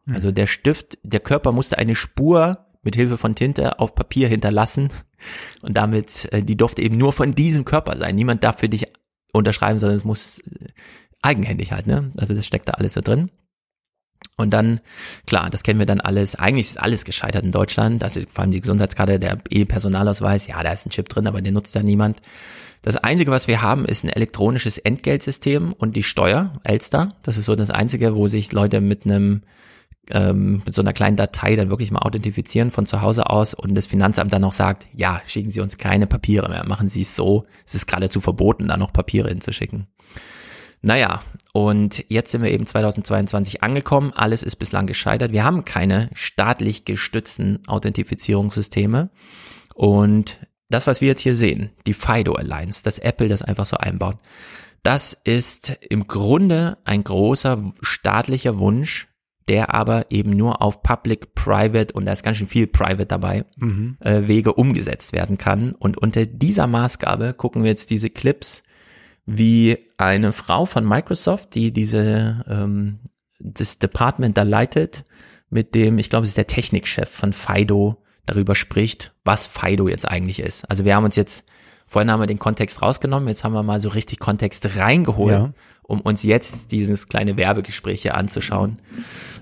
Hm. 0.06 0.14
Also 0.14 0.32
der 0.32 0.48
Stift, 0.48 1.00
der 1.04 1.20
Körper 1.20 1.52
musste 1.52 1.78
eine 1.78 1.96
Spur 1.96 2.66
mit 2.82 2.96
Hilfe 2.96 3.18
von 3.18 3.36
Tinte 3.36 3.80
auf 3.80 3.94
Papier 3.94 4.30
hinterlassen. 4.30 4.90
Und 5.62 5.76
damit, 5.76 6.30
äh, 6.32 6.44
die 6.44 6.56
durfte 6.56 6.82
eben 6.82 6.98
nur 6.98 7.12
von 7.12 7.34
diesem 7.34 7.66
Körper 7.66 7.98
sein. 7.98 8.16
Niemand 8.16 8.44
darf 8.44 8.60
für 8.60 8.70
dich 8.70 8.86
unterschreiben, 9.34 9.80
sondern 9.80 9.98
es 9.98 10.06
muss 10.06 10.42
eigenhändig 11.22 11.72
halt, 11.72 11.88
ne? 11.88 12.12
Also 12.18 12.34
das 12.34 12.46
steckt 12.46 12.68
da 12.70 12.74
alles 12.74 12.94
so 12.94 13.02
drin. 13.02 13.30
Und 14.38 14.52
dann, 14.52 14.80
klar, 15.26 15.50
das 15.50 15.64
kennen 15.64 15.80
wir 15.80 15.86
dann 15.86 16.00
alles. 16.00 16.36
Eigentlich 16.36 16.68
ist 16.68 16.80
alles 16.80 17.04
gescheitert 17.04 17.44
in 17.44 17.52
Deutschland. 17.52 18.04
Also 18.04 18.22
vor 18.32 18.44
allem 18.44 18.52
die 18.52 18.62
Gesundheitskarte, 18.62 19.20
der 19.20 19.38
E-Personalausweis, 19.50 20.48
ja, 20.48 20.64
da 20.64 20.72
ist 20.72 20.86
ein 20.86 20.92
Chip 20.92 21.10
drin, 21.10 21.28
aber 21.28 21.42
den 21.42 21.54
nutzt 21.54 21.76
ja 21.76 21.84
niemand. 21.84 22.22
Das 22.82 22.96
Einzige, 22.96 23.32
was 23.32 23.48
wir 23.48 23.62
haben, 23.62 23.86
ist 23.86 24.06
ein 24.06 24.10
elektronisches 24.10 24.78
Entgeltsystem 24.78 25.74
und 25.74 25.96
die 25.96 26.04
Steuer, 26.04 26.54
Elster. 26.64 27.16
Das 27.24 27.38
ist 27.38 27.46
so 27.46 27.56
das 27.56 27.70
Einzige, 27.70 28.16
wo 28.16 28.28
sich 28.28 28.54
Leute 28.54 28.80
mit 28.80 29.06
einem 29.06 29.42
ähm, 30.12 30.62
mit 30.66 30.74
so 30.74 30.82
einer 30.82 30.94
kleinen 30.94 31.18
Datei 31.18 31.56
dann 31.56 31.70
wirklich 31.70 31.92
mal 31.92 32.00
authentifizieren 32.00 32.72
von 32.72 32.86
zu 32.86 33.02
Hause 33.02 33.30
aus 33.30 33.54
und 33.54 33.76
das 33.76 33.86
Finanzamt 33.86 34.34
dann 34.34 34.42
noch 34.42 34.54
sagt, 34.54 34.88
ja, 34.94 35.22
schicken 35.28 35.52
Sie 35.52 35.62
uns 35.62 35.78
keine 35.78 36.08
Papiere 36.08 36.50
mehr, 36.50 36.66
machen 36.66 36.90
Sie 36.90 37.02
es 37.02 37.16
so. 37.16 37.46
Es 37.66 37.76
ist 37.76 37.88
geradezu 37.88 38.22
verboten, 38.22 38.68
da 38.68 38.78
noch 38.78 38.94
Papiere 38.94 39.30
hinzuschicken. 39.30 39.88
Naja, 40.82 41.22
und 41.54 42.06
jetzt 42.10 42.32
sind 42.32 42.44
wir 42.44 42.52
eben 42.52 42.66
2022 42.66 43.64
angekommen. 43.64 44.14
Alles 44.14 44.44
ist 44.44 44.58
bislang 44.58 44.86
gescheitert. 44.86 45.32
Wir 45.32 45.44
haben 45.44 45.66
keine 45.66 46.10
staatlich 46.14 46.86
gestützten 46.86 47.60
Authentifizierungssysteme. 47.68 49.10
Und 49.76 50.40
das, 50.70 50.88
was 50.88 51.02
wir 51.02 51.10
jetzt 51.10 51.22
hier 51.22 51.36
sehen, 51.36 51.72
die 51.88 51.94
FIDO 51.94 52.34
Alliance, 52.34 52.84
dass 52.84 53.00
Apple 53.00 53.28
das 53.28 53.42
einfach 53.42 53.66
so 53.66 53.78
einbaut, 53.78 54.18
das 54.84 55.14
ist 55.14 55.78
im 55.90 56.08
Grunde 56.08 56.78
ein 56.86 57.04
großer 57.04 57.74
staatlicher 57.82 58.60
Wunsch, 58.60 59.08
der 59.50 59.74
aber 59.74 60.12
eben 60.12 60.30
nur 60.30 60.62
auf 60.62 60.84
Public, 60.84 61.34
Private 61.34 61.94
und 61.94 62.06
da 62.06 62.12
ist 62.12 62.24
ganz 62.24 62.38
schön 62.38 62.48
viel 62.48 62.68
Private 62.68 63.08
dabei, 63.08 63.46
mhm. 63.58 63.98
äh, 64.00 64.28
Wege 64.28 64.54
umgesetzt 64.54 65.12
werden 65.12 65.38
kann. 65.40 65.72
Und 65.74 65.98
unter 65.98 66.26
dieser 66.28 66.68
Maßgabe 66.68 67.34
gucken 67.34 67.64
wir 67.64 67.72
jetzt 67.72 67.90
diese 67.90 68.12
Clips, 68.12 68.64
wie 69.30 69.78
eine 69.98 70.34
Frau 70.34 70.66
von 70.66 70.88
Microsoft, 70.88 71.54
die 71.54 71.72
diese 71.72 72.44
ähm, 72.48 73.00
das 73.40 73.78
Department 73.78 74.38
da 74.38 74.44
leitet, 74.44 75.04
mit 75.50 75.76
dem, 75.76 75.98
ich 76.00 76.10
glaube, 76.10 76.24
es 76.24 76.32
ist 76.32 76.38
der 76.38 76.48
Technikchef 76.48 77.10
von 77.10 77.32
Fido, 77.34 78.04
darüber 78.26 78.56
spricht, 78.56 79.14
was 79.24 79.48
Fido 79.48 79.88
jetzt 79.88 80.08
eigentlich 80.08 80.40
ist. 80.40 80.70
Also 80.70 80.86
wir 80.86 80.96
haben 80.96 81.04
uns 81.04 81.16
jetzt, 81.16 81.46
vorhin 81.88 82.12
haben 82.12 82.20
wir 82.20 82.28
den 82.28 82.40
Kontext 82.40 82.82
rausgenommen, 82.82 83.28
jetzt 83.28 83.44
haben 83.44 83.54
wir 83.54 83.64
mal 83.64 83.80
so 83.80 83.90
richtig 83.90 84.20
Kontext 84.20 84.78
reingeholt, 84.78 85.34
ja. 85.34 85.54
um 85.84 86.02
uns 86.02 86.24
jetzt 86.24 86.72
dieses 86.72 87.08
kleine 87.08 87.38
Werbegespräch 87.38 88.02
hier 88.02 88.16
anzuschauen, 88.16 88.80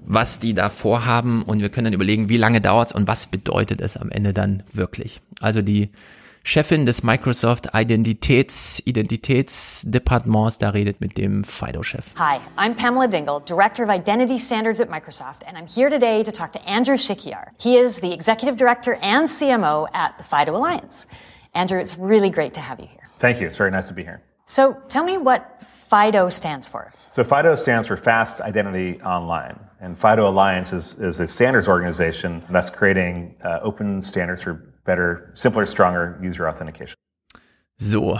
was 0.05 0.39
die 0.39 0.53
da 0.53 0.69
vorhaben 0.69 1.43
und 1.43 1.59
wir 1.59 1.69
können 1.69 1.85
dann 1.85 1.93
überlegen, 1.93 2.29
wie 2.29 2.37
lange 2.37 2.61
dauert's 2.61 2.93
und 2.93 3.07
was 3.07 3.27
bedeutet 3.27 3.81
es 3.81 3.97
am 3.97 4.09
Ende 4.09 4.33
dann 4.33 4.63
wirklich. 4.73 5.21
Also 5.41 5.61
die 5.61 5.91
Chefin 6.47 6.85
des 6.85 7.03
Microsoft 7.03 7.67
Identitäts 7.73 8.81
Identitätsdepartements 8.85 10.57
da 10.57 10.69
redet 10.69 11.01
mit 11.01 11.17
dem 11.17 11.43
Fido-Chef. 11.43 12.13
Hi, 12.15 12.39
I'm 12.57 12.73
Pamela 12.73 13.05
Dingle, 13.05 13.41
Director 13.41 13.83
of 13.83 13.89
Identity 13.89 14.37
Standards 14.37 14.79
at 14.79 14.87
Microsoft, 14.87 15.43
and 15.45 15.57
I'm 15.57 15.67
here 15.67 15.89
today 15.89 16.23
to 16.23 16.31
talk 16.31 16.53
to 16.53 16.61
Andrew 16.65 16.95
Shikiar. 16.95 17.49
He 17.59 17.75
is 17.75 17.99
the 17.99 18.13
Executive 18.13 18.55
Director 18.55 18.93
and 19.01 19.27
CMO 19.27 19.89
at 19.93 20.17
the 20.17 20.23
Fido 20.23 20.55
Alliance. 20.55 21.05
Andrew, 21.53 21.81
it's 21.81 21.97
really 21.97 22.29
great 22.29 22.53
to 22.53 22.61
have 22.61 22.79
you 22.79 22.87
here. 22.87 23.09
Thank 23.19 23.41
you. 23.41 23.47
It's 23.47 23.57
very 23.57 23.71
nice 23.71 23.89
to 23.89 23.93
be 23.93 24.03
here. 24.03 24.21
So 24.45 24.81
tell 24.87 25.03
me 25.03 25.17
what 25.17 25.61
FIDO 25.61 26.29
stands 26.29 26.65
for. 26.65 26.93
So 27.11 27.25
FIDO 27.25 27.55
stands 27.55 27.87
for 27.87 27.97
Fast 27.97 28.39
Identity 28.39 29.01
Online. 29.01 29.59
And 29.81 29.97
FIDO 29.97 30.29
Alliance 30.29 30.71
is, 30.71 30.97
is 30.99 31.19
a 31.19 31.27
standards 31.27 31.67
organization 31.67 32.41
that's 32.49 32.69
creating 32.69 33.35
uh, 33.43 33.59
open 33.61 33.99
standards 33.99 34.41
for 34.41 34.63
better, 34.87 35.19
simpler, 35.35 35.67
stronger 35.67 36.15
user 36.23 36.49
authentication. 36.49 36.95
So, 37.77 38.19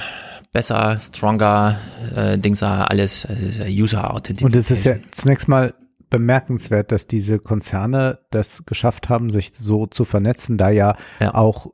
besser, 0.54 1.00
stronger, 1.00 1.80
äh, 2.16 2.38
Dingser, 2.38 2.92
alles 2.92 3.26
äh, 3.26 3.66
User 3.68 4.14
Authentication. 4.14 4.52
Und 4.52 4.56
es 4.56 4.70
ist 4.70 4.84
ja 4.84 4.98
zunächst 5.10 5.48
mal 5.48 5.74
bemerkenswert, 6.12 6.92
dass 6.92 7.08
diese 7.08 7.40
Konzerne 7.40 8.20
das 8.30 8.64
geschafft 8.66 9.10
haben, 9.10 9.32
sich 9.32 9.52
so 9.56 9.88
zu 9.88 10.06
vernetzen, 10.06 10.58
da 10.60 10.70
ja, 10.70 10.96
ja. 11.20 11.34
auch 11.34 11.72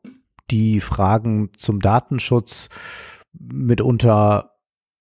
die 0.50 0.80
Fragen 0.80 1.50
zum 1.58 1.82
Datenschutz 1.82 2.70
mitunter 3.34 4.54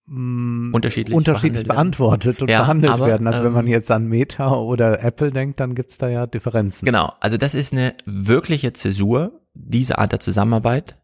mh, 0.07 0.75
unterschiedlich, 0.75 1.15
unterschiedlich 1.15 1.67
beantwortet 1.67 2.41
werden. 2.41 2.43
und 2.43 2.51
ja, 2.51 2.61
behandelt 2.63 2.93
aber, 2.93 3.07
werden. 3.07 3.27
Also 3.27 3.41
ähm, 3.41 3.45
wenn 3.47 3.53
man 3.53 3.67
ähm, 3.67 3.73
jetzt 3.73 3.91
an 3.91 4.07
Meta 4.07 4.55
oder 4.57 5.03
Apple 5.03 5.31
denkt, 5.31 5.61
dann 5.61 5.75
gibt's 5.75 5.99
da 5.99 6.09
ja 6.09 6.27
Differenzen. 6.27 6.85
Genau, 6.85 7.13
also 7.21 7.37
das 7.37 7.55
ist 7.55 7.73
eine 7.73 7.95
wirkliche 8.07 8.73
Zäsur 8.73 9.42
diese 9.55 9.99
Art 9.99 10.13
der 10.13 10.21
Zusammenarbeit. 10.21 10.97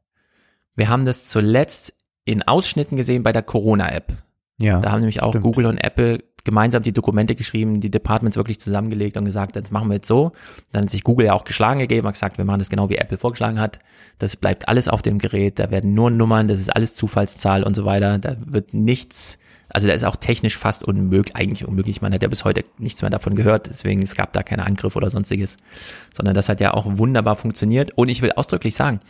Wir 0.75 0.89
haben 0.89 1.05
das 1.05 1.27
zuletzt 1.27 1.95
in 2.25 2.43
Ausschnitten 2.43 2.97
gesehen 2.97 3.23
bei 3.23 3.33
der 3.33 3.43
Corona-App. 3.43 4.13
Ja. 4.61 4.81
Da 4.81 4.93
haben 4.93 5.01
nämlich 5.01 5.23
auch 5.23 5.31
stimmt. 5.31 5.45
Google 5.45 5.67
und 5.67 5.79
Apple 5.79 6.23
gemeinsam 6.45 6.83
die 6.83 6.93
Dokumente 6.93 7.35
geschrieben, 7.35 7.81
die 7.81 7.91
Departments 7.91 8.37
wirklich 8.37 8.59
zusammengelegt 8.59 9.17
und 9.17 9.25
gesagt, 9.25 9.55
das 9.55 9.71
machen 9.71 9.89
wir 9.89 9.97
jetzt 9.97 10.09
so. 10.09 10.33
Dann 10.73 10.85
hat 10.85 10.91
sich 10.91 11.05
Google 11.05 11.27
ja 11.27 11.35
auch 11.35 11.45
geschlagen 11.45 11.81
gegeben, 11.81 12.07
hat 12.07 12.15
gesagt, 12.15 12.39
wir 12.39 12.45
machen 12.45 12.59
das 12.59 12.71
genau 12.71 12.89
wie 12.89 12.97
Apple 12.97 13.19
vorgeschlagen 13.19 13.61
hat. 13.61 13.81
Das 14.19 14.37
bleibt 14.37 14.67
alles 14.67 14.89
auf 14.89 15.03
dem 15.03 15.19
Gerät, 15.19 15.59
da 15.59 15.71
werden 15.71 15.95
nur 15.95 16.11
Nummern, 16.11 16.49
das 16.49 16.59
ist 16.59 16.75
alles 16.75 16.95
Zufallszahl 16.95 17.65
und 17.65 17.75
so 17.75 17.85
weiter. 17.85 18.19
Da 18.19 18.37
wird 18.47 18.73
nichts, 18.73 19.39
also 19.69 19.87
da 19.87 19.93
ist 19.93 20.05
auch 20.05 20.17
technisch 20.17 20.57
fast 20.57 20.85
unmöglich, 20.85 21.37
eigentlich 21.37 21.67
unmöglich. 21.67 22.01
Man 22.01 22.13
hat 22.13 22.23
ja 22.23 22.29
bis 22.29 22.45
heute 22.45 22.65
nichts 22.79 23.03
mehr 23.03 23.11
davon 23.11 23.35
gehört, 23.35 23.69
deswegen 23.69 24.03
es 24.03 24.15
gab 24.15 24.33
da 24.33 24.43
keine 24.43 24.67
Angriff 24.67 24.97
oder 24.97 25.11
sonstiges, 25.11 25.57
sondern 26.15 26.35
das 26.35 26.49
hat 26.49 26.61
ja 26.61 26.75
auch 26.75 26.87
wunderbar 26.87 27.37
funktioniert. 27.37 27.97
Und 27.97 28.09
ich 28.09 28.23
will 28.23 28.33
ausdrücklich 28.33 28.75
sagen, 28.75 29.01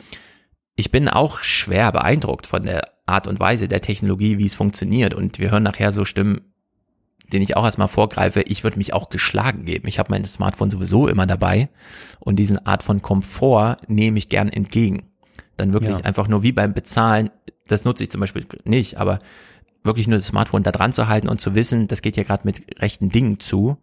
ich 0.75 0.91
bin 0.91 1.09
auch 1.09 1.41
schwer 1.41 1.93
beeindruckt 1.93 2.47
von 2.47 2.65
der 2.65 2.89
Art 3.07 3.27
und 3.27 3.41
Weise 3.41 3.69
der 3.69 3.81
Technologie, 3.81 4.39
wie 4.39 4.47
es 4.47 4.55
funktioniert. 4.55 5.15
Und 5.15 5.39
wir 5.39 5.51
hören 5.51 5.63
nachher 5.63 5.93
so 5.93 6.05
Stimmen, 6.05 6.41
den 7.33 7.43
ich 7.43 7.57
auch 7.57 7.65
erstmal 7.65 7.89
vorgreife, 7.89 8.43
ich 8.43 8.65
würde 8.65 8.79
mich 8.79 8.93
auch 8.93 9.11
geschlagen 9.11 9.65
geben. 9.65 9.89
Ich 9.89 9.99
habe 9.99 10.11
mein 10.11 10.25
Smartphone 10.25 10.71
sowieso 10.71 11.09
immer 11.09 11.27
dabei 11.27 11.69
und 12.21 12.37
diesen 12.37 12.65
Art 12.67 12.83
von 12.83 13.03
Komfort 13.03 13.77
nehme 13.87 14.19
ich 14.19 14.29
gern 14.29 14.49
entgegen. 14.49 15.05
Dann 15.57 15.73
wirklich 15.73 15.99
ja. 15.99 16.05
einfach 16.05 16.29
nur 16.29 16.43
wie 16.43 16.53
beim 16.53 16.73
Bezahlen, 16.73 17.31
das 17.67 17.85
nutze 17.85 18.05
ich 18.05 18.11
zum 18.11 18.21
Beispiel 18.21 18.47
nicht, 18.65 18.97
aber 18.97 19.19
wirklich 19.89 20.07
nur 20.07 20.19
das 20.19 20.29
Smartphone 20.29 20.63
da 20.63 20.71
dran 20.71 20.93
zu 20.93 21.09
halten 21.09 21.29
und 21.29 21.41
zu 21.41 21.57
wissen, 21.57 21.89
das 21.89 22.03
geht 22.03 22.17
ja 22.17 22.23
gerade 22.23 22.43
mit 22.45 22.81
rechten 22.81 23.11
Dingen 23.11 23.41
zu. 23.41 23.79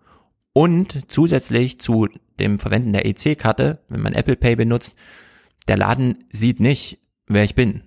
Und 0.54 1.12
zusätzlich 1.12 1.82
zu 1.82 2.08
dem 2.40 2.60
Verwenden 2.60 2.94
der 2.94 3.06
EC-Karte, 3.06 3.80
wenn 3.90 4.02
man 4.02 4.14
Apple 4.14 4.38
Pay 4.38 4.56
benutzt, 4.56 4.96
der 5.68 5.78
Laden 5.78 6.24
sieht 6.32 6.62
nicht, 6.62 7.00
wer 7.28 7.44
ich 7.44 7.56
bin. 7.56 7.84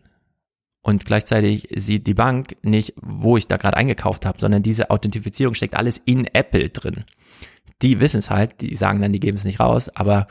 Und 0.82 1.05
gleichzeitig 1.05 1.68
sieht 1.74 2.06
die 2.06 2.14
Bank 2.14 2.56
nicht, 2.62 2.94
wo 3.00 3.36
ich 3.36 3.47
da 3.47 3.56
gerade 3.56 3.76
eingekauft 3.76 4.26
habe, 4.26 4.38
sondern 4.38 4.62
diese 4.62 4.90
Authentifizierung 4.90 5.55
steckt 5.55 5.76
alles 5.76 6.00
in 6.05 6.26
Apple 6.26 6.68
drin. 6.70 7.05
Die 7.82 8.00
wissen 8.00 8.18
es 8.18 8.30
halt, 8.30 8.60
die 8.60 8.74
sagen 8.74 9.00
dann, 9.00 9.12
die 9.12 9.20
geben 9.20 9.36
es 9.36 9.44
nicht 9.44 9.60
raus, 9.60 9.88
aber 9.88 10.26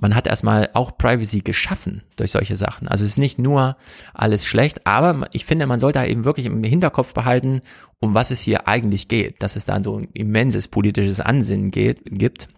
man 0.00 0.14
hat 0.14 0.26
erstmal 0.26 0.70
auch 0.74 0.96
Privacy 0.98 1.40
geschaffen 1.40 2.02
durch 2.16 2.30
solche 2.30 2.56
Sachen. 2.56 2.88
Also 2.88 3.04
es 3.04 3.12
ist 3.12 3.18
nicht 3.18 3.38
nur 3.38 3.76
alles 4.14 4.46
schlecht, 4.46 4.86
aber 4.86 5.26
ich 5.32 5.44
finde, 5.44 5.66
man 5.66 5.80
sollte 5.80 6.00
eben 6.04 6.24
wirklich 6.24 6.46
im 6.46 6.62
Hinterkopf 6.64 7.14
behalten, 7.14 7.60
um 8.00 8.14
was 8.14 8.30
es 8.30 8.40
hier 8.40 8.68
eigentlich 8.68 9.08
geht, 9.08 9.42
dass 9.42 9.56
es 9.56 9.64
da 9.64 9.82
so 9.82 9.98
ein 9.98 10.08
immenses 10.12 10.68
politisches 10.68 11.20
Ansinnen 11.20 11.70
geht, 11.70 12.00
gibt. 12.04 12.48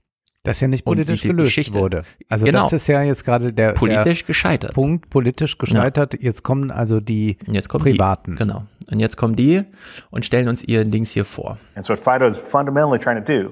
Das 0.45 0.61
ja 0.61 0.69
nicht 0.69 0.85
politisch 0.85 1.23
gelöst 1.23 1.49
Geschichte. 1.49 1.79
wurde. 1.79 2.03
Also 2.29 2.47
Genau. 2.47 2.63
das 2.63 2.73
ist 2.73 2.87
ja 2.87 3.03
jetzt 3.03 3.25
gerade 3.25 3.53
der, 3.53 3.73
Politisch 3.73 4.21
der 4.21 4.27
gescheitert. 4.29 4.73
Punkt, 4.73 5.11
politisch 5.11 5.59
gescheitert. 5.59 6.15
Jetzt 6.23 6.43
kommen 6.43 6.71
also 6.71 7.01
die 7.01 7.37
Jetzt 7.47 7.69
kommen 7.69 7.85
Privaten. 7.85 8.33
Die, 8.33 8.39
genau. 8.39 8.65
Und 8.91 9.01
jetzt 9.01 9.17
kommen 9.17 9.37
die 9.37 9.65
und 10.11 10.25
stellen 10.25 10.49
uns 10.49 10.65
ihren 10.65 10.91
Dings 10.91 11.11
hier 11.11 11.27
vor. 11.27 11.59
And 11.75 11.85
so 11.85 11.93
what 11.93 12.01
FIDO 12.03 12.27
is 12.27 12.39
fundamentally 12.39 12.99
trying 12.99 13.23
to 13.23 13.33
do 13.33 13.51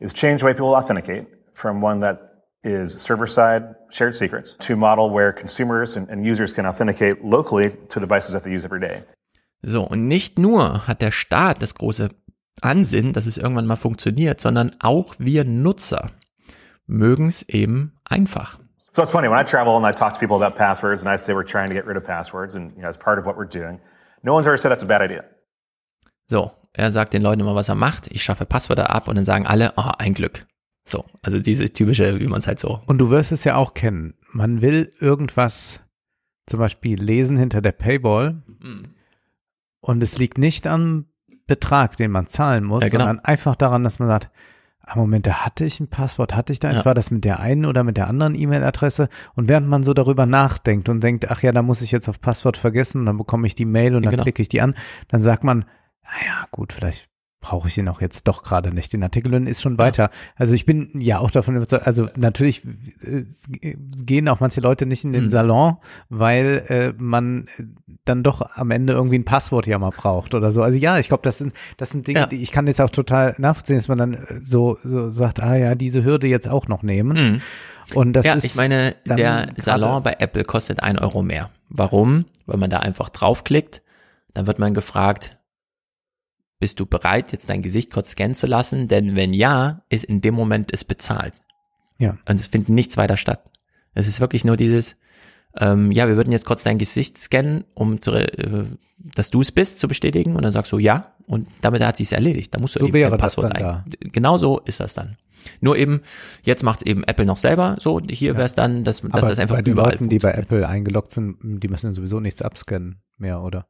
is 0.00 0.12
change 0.12 0.38
the 0.40 0.46
way 0.46 0.54
people 0.54 0.74
authenticate 0.74 1.26
from 1.54 1.82
one 1.84 2.00
that 2.00 2.18
is 2.62 2.92
server-side 3.00 3.74
shared 3.90 4.14
secrets 4.14 4.56
to 4.58 4.76
model 4.76 5.10
where 5.10 5.32
consumers 5.32 5.96
and, 5.96 6.08
and 6.10 6.26
users 6.26 6.52
can 6.52 6.66
authenticate 6.66 7.24
locally 7.24 7.70
to 7.88 8.00
devices 8.00 8.32
that 8.32 8.42
they 8.42 8.50
use 8.50 8.64
every 8.64 8.80
day. 8.80 9.02
So, 9.62 9.82
und 9.82 10.06
nicht 10.06 10.38
nur 10.38 10.86
hat 10.86 11.02
der 11.02 11.10
Staat 11.10 11.62
das 11.62 11.74
große 11.74 12.10
Ansinnen, 12.60 13.12
dass 13.12 13.26
es 13.26 13.38
irgendwann 13.38 13.66
mal 13.66 13.76
funktioniert, 13.76 14.40
sondern 14.40 14.70
auch 14.80 15.14
wir 15.18 15.44
Nutzer 15.44 16.10
mögen 16.86 17.28
es 17.28 17.42
eben 17.42 17.98
einfach. 18.04 18.58
So 18.92 19.02
it's 19.02 19.10
funny 19.12 19.28
when 19.28 19.38
I 19.38 19.44
travel 19.44 19.76
and 19.76 19.86
I 19.86 19.92
talk 19.92 20.14
to 20.14 20.18
people 20.18 20.36
about 20.36 20.56
passwords 20.56 21.02
and 21.02 21.12
I 21.12 21.16
say 21.16 21.32
we're 21.32 21.46
trying 21.46 21.68
to 21.68 21.74
get 21.74 21.86
rid 21.86 21.96
of 21.96 22.04
passwords 22.04 22.56
and 22.56 22.72
you 22.72 22.80
know 22.80 22.88
as 22.88 22.98
part 22.98 23.18
of 23.18 23.26
what 23.26 23.36
we're 23.36 23.48
doing, 23.48 23.80
no 24.22 24.34
one's 24.34 24.46
ever 24.46 24.58
said 24.58 24.70
that's 24.70 24.82
a 24.82 24.86
bad 24.86 25.02
idea. 25.02 25.24
So, 26.26 26.50
er 26.72 26.90
sagt 26.90 27.12
den 27.12 27.22
Leuten 27.22 27.40
immer, 27.40 27.54
was 27.54 27.68
er 27.68 27.74
macht. 27.74 28.08
Ich 28.08 28.22
schaffe 28.22 28.44
Passwörter 28.44 28.90
ab 28.90 29.08
und 29.08 29.16
dann 29.16 29.24
sagen 29.24 29.46
alle, 29.46 29.72
oh, 29.76 29.92
ein 29.98 30.14
Glück. 30.14 30.46
So, 30.88 31.04
also 31.22 31.38
diese 31.38 31.70
typische, 31.72 32.18
wie 32.18 32.26
man 32.26 32.38
es 32.38 32.46
halt 32.46 32.58
so. 32.58 32.80
Und 32.86 32.98
du 32.98 33.10
wirst 33.10 33.30
es 33.32 33.44
ja 33.44 33.56
auch 33.56 33.74
kennen. 33.74 34.14
Man 34.32 34.62
will 34.62 34.90
irgendwas 35.00 35.82
zum 36.46 36.60
Beispiel 36.60 36.98
lesen 37.02 37.36
hinter 37.36 37.60
der 37.60 37.72
Paywall 37.72 38.42
Mhm. 38.60 38.82
und 39.80 40.02
es 40.02 40.18
liegt 40.18 40.38
nicht 40.38 40.66
am 40.66 41.04
Betrag, 41.46 41.96
den 41.98 42.10
man 42.10 42.26
zahlen 42.28 42.64
muss, 42.64 42.82
Ja, 42.82 42.88
genau. 42.88 43.04
sondern 43.04 43.24
einfach 43.24 43.54
daran, 43.56 43.84
dass 43.84 43.98
man 43.98 44.08
sagt, 44.08 44.30
ah 44.80 44.96
Moment, 44.96 45.26
da 45.26 45.44
hatte 45.44 45.64
ich 45.66 45.78
ein 45.80 45.88
Passwort, 45.88 46.34
hatte 46.34 46.52
ich 46.54 46.58
da 46.60 46.68
eins, 46.68 46.78
Ja. 46.78 46.84
war 46.86 46.94
das 46.94 47.10
mit 47.10 47.24
der 47.26 47.40
einen 47.40 47.66
oder 47.66 47.84
mit 47.84 47.96
der 47.98 48.06
anderen 48.08 48.34
E-Mail-Adresse? 48.34 49.08
Und 49.34 49.48
während 49.48 49.68
man 49.68 49.82
so 49.82 49.92
darüber 49.92 50.24
nachdenkt 50.24 50.88
und 50.88 51.02
denkt, 51.02 51.30
ach 51.30 51.42
ja, 51.42 51.52
da 51.52 51.60
muss 51.62 51.82
ich 51.82 51.92
jetzt 51.92 52.08
auf 52.08 52.20
Passwort 52.20 52.56
vergessen, 52.56 53.00
und 53.00 53.06
dann 53.06 53.18
bekomme 53.18 53.46
ich 53.46 53.54
die 53.54 53.66
Mail 53.66 53.94
und 53.94 54.02
Ja, 54.04 54.06
dann 54.06 54.12
genau. 54.12 54.22
klicke 54.22 54.40
ich 54.40 54.48
die 54.48 54.62
an, 54.62 54.74
dann 55.08 55.20
sagt 55.20 55.44
man, 55.44 55.66
naja, 56.02 56.46
gut, 56.50 56.72
vielleicht 56.72 57.08
brauche 57.40 57.68
ich 57.68 57.74
den 57.76 57.88
auch 57.88 58.00
jetzt 58.00 58.26
doch 58.26 58.42
gerade 58.42 58.72
nicht. 58.72 58.92
Den 58.92 59.02
Artikel 59.04 59.32
und 59.34 59.46
ist 59.46 59.62
schon 59.62 59.78
weiter. 59.78 60.10
Also 60.34 60.54
ich 60.54 60.66
bin 60.66 60.90
ja 61.00 61.18
auch 61.18 61.30
davon 61.30 61.54
überzeugt, 61.56 61.86
also 61.86 62.08
natürlich 62.16 62.62
äh, 63.00 63.24
gehen 63.60 64.28
auch 64.28 64.40
manche 64.40 64.60
Leute 64.60 64.86
nicht 64.86 65.04
in 65.04 65.12
den 65.12 65.26
Mhm. 65.26 65.30
Salon, 65.30 65.76
weil 66.08 66.64
äh, 66.68 66.92
man 67.00 67.46
dann 68.04 68.22
doch 68.24 68.42
am 68.56 68.70
Ende 68.72 68.92
irgendwie 68.94 69.18
ein 69.18 69.24
Passwort 69.24 69.66
ja 69.68 69.78
mal 69.78 69.90
braucht 69.90 70.34
oder 70.34 70.50
so. 70.50 70.62
Also 70.62 70.78
ja, 70.78 70.98
ich 70.98 71.08
glaube, 71.08 71.22
das 71.22 71.38
sind 71.38 71.52
das 71.76 71.90
sind 71.90 72.08
Dinge, 72.08 72.20
Ja. 72.20 72.26
die 72.26 72.42
ich 72.42 72.50
kann 72.50 72.66
jetzt 72.66 72.80
auch 72.80 72.90
total 72.90 73.34
nachvollziehen, 73.38 73.76
dass 73.76 73.86
man 73.88 73.98
dann 73.98 74.14
äh, 74.14 74.40
so, 74.42 74.78
so 74.82 75.10
sagt, 75.10 75.40
ah 75.40 75.56
ja, 75.56 75.74
diese 75.76 76.02
Hürde 76.04 76.26
jetzt 76.26 76.48
auch 76.48 76.66
noch 76.66 76.82
nehmen. 76.82 77.32
Mhm. 77.34 77.40
Und 77.94 78.12
das 78.14 78.26
ja, 78.26 78.34
ist 78.34 78.44
ich 78.44 78.56
meine, 78.56 78.96
der 79.06 79.46
Salon 79.56 80.02
bei 80.02 80.16
Apple 80.18 80.44
kostet 80.44 80.82
ein 80.82 80.98
Euro 80.98 81.22
mehr. 81.22 81.50
Warum? 81.70 82.24
Weil 82.46 82.58
man 82.58 82.68
da 82.68 82.80
einfach 82.80 83.08
draufklickt, 83.08 83.80
dann 84.34 84.46
wird 84.46 84.58
man 84.58 84.74
gefragt, 84.74 85.37
bist 86.60 86.80
du 86.80 86.86
bereit, 86.86 87.32
jetzt 87.32 87.50
dein 87.50 87.62
Gesicht 87.62 87.92
kurz 87.92 88.10
scannen 88.10 88.34
zu 88.34 88.46
lassen? 88.46 88.88
Denn 88.88 89.16
wenn 89.16 89.32
ja, 89.32 89.82
ist 89.88 90.04
in 90.04 90.20
dem 90.20 90.34
Moment 90.34 90.72
es 90.72 90.84
bezahlt. 90.84 91.34
Ja. 91.98 92.16
Und 92.28 92.40
es 92.40 92.46
findet 92.46 92.70
nichts 92.70 92.96
weiter 92.96 93.16
statt. 93.16 93.44
Es 93.94 94.06
ist 94.06 94.20
wirklich 94.20 94.44
nur 94.44 94.56
dieses, 94.56 94.96
ähm, 95.58 95.90
ja, 95.90 96.08
wir 96.08 96.16
würden 96.16 96.32
jetzt 96.32 96.46
kurz 96.46 96.62
dein 96.62 96.78
Gesicht 96.78 97.18
scannen, 97.18 97.64
um 97.74 98.00
zu, 98.00 98.12
äh, 98.12 98.64
dass 98.98 99.30
du 99.30 99.40
es 99.40 99.52
bist, 99.52 99.78
zu 99.78 99.88
bestätigen. 99.88 100.36
Und 100.36 100.42
dann 100.42 100.52
sagst 100.52 100.72
du 100.72 100.78
ja. 100.78 101.14
Und 101.26 101.48
damit 101.60 101.82
hat 101.82 101.96
sich's 101.96 102.12
erledigt. 102.12 102.54
Da 102.54 102.60
musst 102.60 102.76
du 102.76 102.80
So 102.80 102.86
eben 102.86 103.10
das 103.10 103.20
Passwort 103.20 103.54
ein. 103.54 103.84
Genau 104.00 104.38
so 104.38 104.60
ist 104.60 104.80
das 104.80 104.94
dann. 104.94 105.16
Nur 105.60 105.76
eben, 105.76 106.00
jetzt 106.42 106.62
macht 106.62 106.80
es 106.80 106.86
eben 106.86 107.04
Apple 107.04 107.26
noch 107.26 107.36
selber 107.36 107.76
so. 107.78 108.00
Hier 108.00 108.34
wäre 108.34 108.46
es 108.46 108.54
dann, 108.54 108.84
dass, 108.84 109.02
dass 109.02 109.20
das 109.20 109.38
einfach 109.38 109.56
bei 109.56 109.62
den 109.62 109.72
überall 109.72 109.92
Leuten, 109.92 110.08
die 110.08 110.18
bei 110.18 110.32
Apple 110.32 110.66
eingeloggt 110.68 111.12
sind, 111.12 111.38
die 111.42 111.68
müssen 111.68 111.94
sowieso 111.94 112.20
nichts 112.20 112.42
abscannen 112.42 113.02
mehr, 113.16 113.40
oder? 113.42 113.66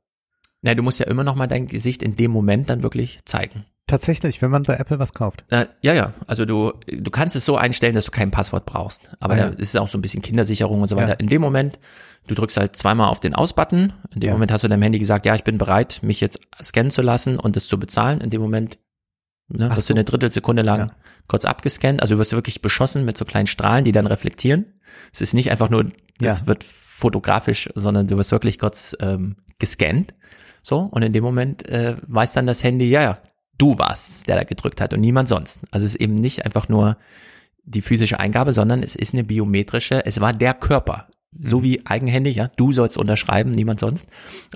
Na, 0.62 0.74
du 0.74 0.82
musst 0.82 0.98
ja 0.98 1.06
immer 1.06 1.24
noch 1.24 1.36
mal 1.36 1.46
dein 1.46 1.66
Gesicht 1.68 2.02
in 2.02 2.16
dem 2.16 2.30
Moment 2.30 2.68
dann 2.68 2.82
wirklich 2.82 3.20
zeigen. 3.24 3.62
Tatsächlich, 3.86 4.42
wenn 4.42 4.50
man 4.50 4.64
bei 4.64 4.74
Apple 4.74 4.98
was 4.98 5.14
kauft. 5.14 5.44
Äh, 5.48 5.66
ja, 5.82 5.94
ja. 5.94 6.12
Also 6.26 6.44
du, 6.44 6.72
du 6.86 7.10
kannst 7.10 7.36
es 7.36 7.44
so 7.44 7.56
einstellen, 7.56 7.94
dass 7.94 8.04
du 8.04 8.10
kein 8.10 8.30
Passwort 8.30 8.66
brauchst. 8.66 9.10
Aber 9.20 9.34
Ah, 9.34 9.38
ja. 9.38 9.50
da 9.50 9.56
ist 9.56 9.76
auch 9.78 9.88
so 9.88 9.96
ein 9.96 10.02
bisschen 10.02 10.20
Kindersicherung 10.20 10.82
und 10.82 10.88
so 10.88 10.96
Ja. 10.96 11.02
weiter. 11.02 11.20
In 11.20 11.28
dem 11.28 11.40
Moment, 11.40 11.78
du 12.26 12.34
drückst 12.34 12.56
halt 12.58 12.76
zweimal 12.76 13.08
auf 13.08 13.20
den 13.20 13.34
Aus-Button. 13.34 13.92
In 14.14 14.20
dem 14.20 14.26
Ja. 14.28 14.32
Moment 14.34 14.52
hast 14.52 14.64
du 14.64 14.68
deinem 14.68 14.82
Handy 14.82 14.98
gesagt, 14.98 15.24
ja, 15.24 15.34
ich 15.36 15.44
bin 15.44 15.56
bereit, 15.56 16.00
mich 16.02 16.20
jetzt 16.20 16.40
scannen 16.62 16.90
zu 16.90 17.00
lassen 17.02 17.38
und 17.38 17.56
das 17.56 17.66
zu 17.66 17.78
bezahlen. 17.78 18.20
In 18.20 18.28
dem 18.28 18.42
Moment 18.42 18.78
ne, 19.48 19.70
wirst 19.74 19.86
so. 19.86 19.94
du 19.94 19.98
eine 19.98 20.04
Drittelsekunde 20.04 20.60
lang 20.62 20.78
Ja. 20.80 20.90
kurz 21.28 21.46
abgescannt. 21.46 22.02
Also 22.02 22.16
du 22.16 22.18
wirst 22.20 22.32
wirklich 22.32 22.60
beschossen 22.60 23.06
mit 23.06 23.16
so 23.16 23.24
kleinen 23.24 23.46
Strahlen, 23.46 23.84
die 23.84 23.92
dann 23.92 24.06
reflektieren. 24.06 24.66
Es 25.14 25.22
ist 25.22 25.32
nicht 25.32 25.50
einfach 25.50 25.70
nur, 25.70 25.92
das 26.18 26.40
Ja. 26.40 26.46
wird 26.48 26.62
fotografisch, 26.64 27.70
sondern 27.74 28.06
du 28.08 28.18
wirst 28.18 28.32
wirklich 28.32 28.58
kurz 28.58 28.94
ähm, 29.00 29.36
gescannt. 29.58 30.14
So, 30.62 30.80
und 30.80 31.02
in 31.02 31.12
dem 31.12 31.24
Moment 31.24 31.68
äh, 31.68 31.96
weiß 32.06 32.32
dann 32.34 32.46
das 32.46 32.62
Handy, 32.62 32.88
ja, 32.90 33.02
ja, 33.02 33.18
du 33.58 33.78
warst, 33.78 34.28
der 34.28 34.36
da 34.36 34.44
gedrückt 34.44 34.80
hat 34.80 34.94
und 34.94 35.00
niemand 35.00 35.28
sonst. 35.28 35.60
Also 35.70 35.84
es 35.84 35.94
ist 35.94 36.00
eben 36.00 36.14
nicht 36.14 36.44
einfach 36.44 36.68
nur 36.68 36.96
die 37.64 37.82
physische 37.82 38.18
Eingabe, 38.18 38.52
sondern 38.52 38.82
es 38.82 38.96
ist 38.96 39.12
eine 39.12 39.24
biometrische, 39.24 40.04
es 40.06 40.20
war 40.20 40.32
der 40.32 40.54
Körper. 40.54 41.08
So 41.40 41.62
wie 41.62 41.84
eigenhändig, 41.84 42.36
ja, 42.36 42.48
du 42.56 42.72
sollst 42.72 42.96
unterschreiben, 42.96 43.50
niemand 43.50 43.80
sonst, 43.80 44.06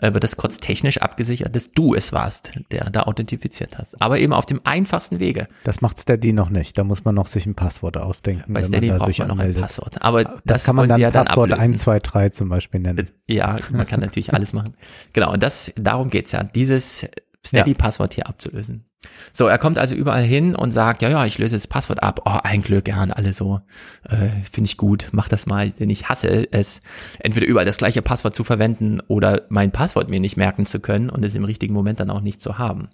äh, 0.00 0.14
wird 0.14 0.24
das 0.24 0.36
kurz 0.36 0.58
technisch 0.58 0.98
abgesichert, 0.98 1.54
dass 1.54 1.72
du 1.72 1.94
es 1.94 2.12
warst, 2.12 2.52
der 2.70 2.88
da 2.90 3.02
authentifiziert 3.02 3.78
hast. 3.78 4.00
Aber 4.00 4.18
eben 4.18 4.32
auf 4.32 4.46
dem 4.46 4.60
einfachsten 4.64 5.20
Wege. 5.20 5.48
Das 5.64 5.82
macht 5.82 5.98
Steady 5.98 6.32
noch 6.32 6.48
nicht. 6.48 6.78
Da 6.78 6.84
muss 6.84 7.04
man 7.04 7.14
noch 7.14 7.26
sich 7.26 7.44
ein 7.44 7.54
Passwort 7.54 7.98
ausdenken. 7.98 8.54
Bei 8.54 8.62
Steady 8.62 8.88
man 8.88 8.98
braucht 8.98 9.18
man 9.18 9.28
noch 9.28 9.38
ein. 9.38 9.54
Passwort. 9.54 10.00
Aber 10.00 10.24
das, 10.24 10.40
das 10.44 10.64
kann 10.64 10.76
man 10.76 10.88
dann 10.88 11.00
ja 11.00 11.10
dann 11.10 11.26
Passwort 11.26 11.52
ablösen. 11.52 11.72
1, 11.74 11.82
2, 11.82 11.98
3 11.98 12.28
zum 12.30 12.48
Beispiel 12.48 12.80
nennen. 12.80 13.10
Ja, 13.28 13.56
man 13.70 13.86
kann 13.86 14.00
natürlich 14.00 14.32
alles 14.34 14.52
machen. 14.54 14.74
Genau, 15.12 15.32
und 15.32 15.42
das, 15.42 15.72
darum 15.76 16.08
geht's 16.08 16.32
ja, 16.32 16.42
dieses 16.42 17.06
Steady-Passwort 17.44 18.14
hier 18.14 18.28
abzulösen. 18.28 18.86
So, 19.32 19.48
er 19.48 19.58
kommt 19.58 19.78
also 19.78 19.94
überall 19.94 20.22
hin 20.22 20.54
und 20.54 20.70
sagt, 20.70 21.02
ja, 21.02 21.08
ja, 21.08 21.26
ich 21.26 21.38
löse 21.38 21.56
das 21.56 21.66
Passwort 21.66 22.02
ab. 22.02 22.20
Oh, 22.24 22.38
ein 22.42 22.62
Glück, 22.62 22.86
ja, 22.86 23.02
und 23.02 23.10
alle 23.10 23.32
so, 23.32 23.60
äh, 24.08 24.28
finde 24.50 24.68
ich 24.68 24.76
gut, 24.76 25.08
mach 25.12 25.28
das 25.28 25.46
mal, 25.46 25.70
denn 25.70 25.90
ich 25.90 26.08
hasse 26.08 26.52
es, 26.52 26.80
entweder 27.18 27.46
überall 27.46 27.66
das 27.66 27.78
gleiche 27.78 28.02
Passwort 28.02 28.36
zu 28.36 28.44
verwenden 28.44 29.00
oder 29.08 29.42
mein 29.48 29.72
Passwort 29.72 30.08
mir 30.08 30.20
nicht 30.20 30.36
merken 30.36 30.66
zu 30.66 30.78
können 30.78 31.10
und 31.10 31.24
es 31.24 31.34
im 31.34 31.44
richtigen 31.44 31.74
Moment 31.74 31.98
dann 31.98 32.10
auch 32.10 32.20
nicht 32.20 32.40
zu 32.40 32.58
haben. 32.58 32.88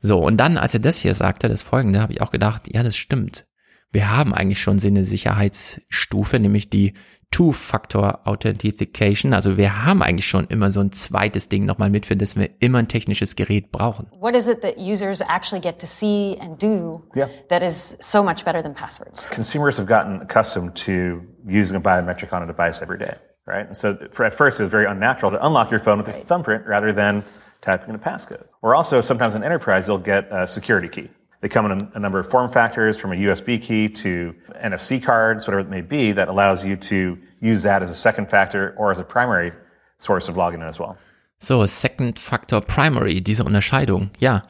So, 0.00 0.18
und 0.18 0.36
dann, 0.38 0.56
als 0.56 0.74
er 0.74 0.80
das 0.80 0.98
hier 0.98 1.14
sagte, 1.14 1.48
das 1.48 1.62
folgende, 1.62 2.00
habe 2.00 2.12
ich 2.12 2.20
auch 2.20 2.30
gedacht, 2.30 2.68
ja, 2.72 2.82
das 2.82 2.96
stimmt. 2.96 3.46
Wir 3.90 4.10
haben 4.10 4.34
eigentlich 4.34 4.60
schon 4.60 4.78
so 4.78 4.88
eine 4.88 5.04
Sicherheitsstufe, 5.04 6.38
nämlich 6.38 6.68
die 6.68 6.94
Two-Factor 7.30 8.20
Authentication. 8.26 9.32
Also 9.34 9.56
wir 9.56 9.84
haben 9.84 10.02
eigentlich 10.02 10.26
schon 10.26 10.46
immer 10.46 10.70
so 10.70 10.80
ein 10.80 10.92
zweites 10.92 11.48
Ding 11.48 11.64
nochmal 11.66 11.90
mit, 11.90 12.06
für 12.06 12.16
das 12.16 12.36
wir 12.36 12.48
immer 12.60 12.78
ein 12.78 12.88
technisches 12.88 13.36
Gerät 13.36 13.70
brauchen. 13.70 14.08
What 14.18 14.34
is 14.34 14.48
it 14.48 14.60
that 14.62 14.76
users 14.78 15.20
actually 15.22 15.60
get 15.60 15.78
to 15.78 15.86
see 15.86 16.36
and 16.40 16.60
do 16.60 17.02
Yeah. 17.14 17.28
that 17.48 17.62
is 17.62 17.96
so 18.00 18.22
much 18.22 18.44
better 18.44 18.62
than 18.62 18.74
passwords? 18.74 19.28
Consumers 19.30 19.76
have 19.78 19.86
gotten 19.86 20.20
accustomed 20.22 20.74
to 20.84 21.22
using 21.46 21.76
a 21.76 21.80
biometric 21.80 22.32
on 22.32 22.42
a 22.42 22.46
device 22.46 22.80
every 22.82 22.98
day, 22.98 23.14
right? 23.46 23.66
And 23.66 23.76
so 23.76 23.96
for, 24.10 24.24
at 24.24 24.34
first 24.34 24.58
it 24.58 24.62
was 24.64 24.70
very 24.70 24.86
unnatural 24.86 25.30
to 25.32 25.38
unlock 25.46 25.70
your 25.70 25.80
phone 25.80 25.98
with 25.98 26.08
a 26.08 26.12
thumbprint 26.12 26.66
rather 26.66 26.92
than 26.92 27.22
typing 27.60 27.90
in 27.90 27.94
a 27.94 27.98
passcode. 27.98 28.46
Or 28.62 28.74
also 28.74 29.00
sometimes 29.00 29.34
in 29.34 29.42
enterprise 29.44 29.86
you'll 29.86 29.98
get 29.98 30.26
a 30.32 30.46
security 30.46 30.88
key. 30.88 31.10
They 31.40 31.48
come 31.48 31.66
in 31.70 31.88
a, 31.94 31.98
number 32.00 32.18
of 32.18 32.28
form 32.28 32.50
factors 32.50 32.96
from 32.98 33.12
a 33.12 33.14
USB 33.14 33.62
key 33.62 33.88
to 33.90 34.34
NFC 34.64 35.00
cards, 35.00 35.46
whatever 35.46 35.60
it 35.60 35.70
may 35.70 35.82
be, 35.82 36.12
that 36.12 36.28
allows 36.28 36.64
you 36.64 36.76
to 36.76 37.16
use 37.40 37.62
that 37.62 37.80
as 37.82 37.90
a 37.90 37.94
second 37.94 38.28
factor 38.28 38.74
or 38.76 38.90
as 38.90 38.98
a 38.98 39.04
primary 39.04 39.52
source 39.98 40.28
of 40.28 40.36
login 40.36 40.62
as 40.66 40.78
well. 40.80 40.96
So, 41.40 41.64
Second 41.66 42.18
Factor 42.18 42.60
Primary, 42.60 43.20
diese 43.20 43.44
Unterscheidung. 43.44 44.10
Ja, 44.18 44.42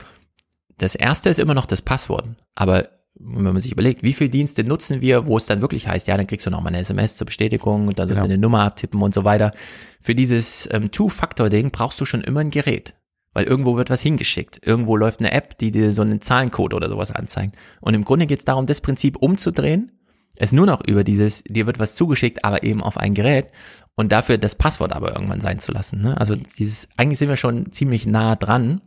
das 0.78 0.94
erste 0.94 1.28
ist 1.28 1.38
immer 1.38 1.52
noch 1.54 1.66
das 1.66 1.82
Passwort. 1.82 2.24
Aber 2.54 2.88
wenn 3.20 3.42
man 3.42 3.60
sich 3.60 3.72
überlegt, 3.72 4.02
wie 4.02 4.14
viele 4.14 4.30
Dienste 4.30 4.64
nutzen 4.64 5.00
wir, 5.02 5.26
wo 5.26 5.36
es 5.36 5.44
dann 5.44 5.60
wirklich 5.60 5.86
heißt, 5.88 6.06
ja, 6.08 6.16
dann 6.16 6.26
kriegst 6.26 6.46
du 6.46 6.50
noch 6.50 6.62
mal 6.62 6.68
eine 6.68 6.78
SMS 6.78 7.16
zur 7.16 7.26
Bestätigung 7.26 7.88
und 7.88 7.98
dann 7.98 8.08
sollst 8.08 8.22
du 8.22 8.24
Genau. 8.26 8.32
eine 8.34 8.38
Nummer 8.40 8.62
abtippen 8.62 9.02
und 9.02 9.12
so 9.12 9.24
weiter. 9.24 9.52
Für 10.00 10.14
dieses 10.14 10.68
ähm, 10.72 10.90
Two-Factor-Ding 10.90 11.70
brauchst 11.70 12.00
du 12.00 12.04
schon 12.06 12.22
immer 12.22 12.40
ein 12.40 12.50
Gerät. 12.50 12.94
Weil 13.38 13.46
irgendwo 13.46 13.76
wird 13.76 13.88
was 13.88 14.02
hingeschickt. 14.02 14.58
Irgendwo 14.66 14.96
läuft 14.96 15.20
eine 15.20 15.30
App, 15.30 15.56
die 15.58 15.70
dir 15.70 15.92
so 15.92 16.02
einen 16.02 16.20
Zahlencode 16.20 16.74
oder 16.74 16.88
sowas 16.88 17.12
anzeigt. 17.12 17.54
Und 17.80 17.94
im 17.94 18.04
Grunde 18.04 18.26
geht 18.26 18.40
es 18.40 18.44
darum, 18.44 18.66
das 18.66 18.80
Prinzip 18.80 19.16
umzudrehen 19.16 19.92
es 20.38 20.52
nur 20.52 20.66
noch 20.66 20.84
über 20.84 21.04
dieses, 21.04 21.44
dir 21.44 21.66
wird 21.66 21.78
was 21.78 21.94
zugeschickt, 21.94 22.44
aber 22.44 22.62
eben 22.62 22.82
auf 22.82 22.96
ein 22.96 23.14
Gerät 23.14 23.48
und 23.96 24.12
dafür 24.12 24.38
das 24.38 24.54
Passwort 24.54 24.92
aber 24.92 25.12
irgendwann 25.12 25.40
sein 25.40 25.58
zu 25.58 25.72
lassen. 25.72 26.00
Ne? 26.00 26.18
Also 26.18 26.36
dieses, 26.36 26.88
eigentlich 26.96 27.18
sind 27.20 27.28
wir 27.28 27.36
schon 27.36 27.72
ziemlich 27.72 28.06
nah 28.06 28.36
dran. 28.36 28.80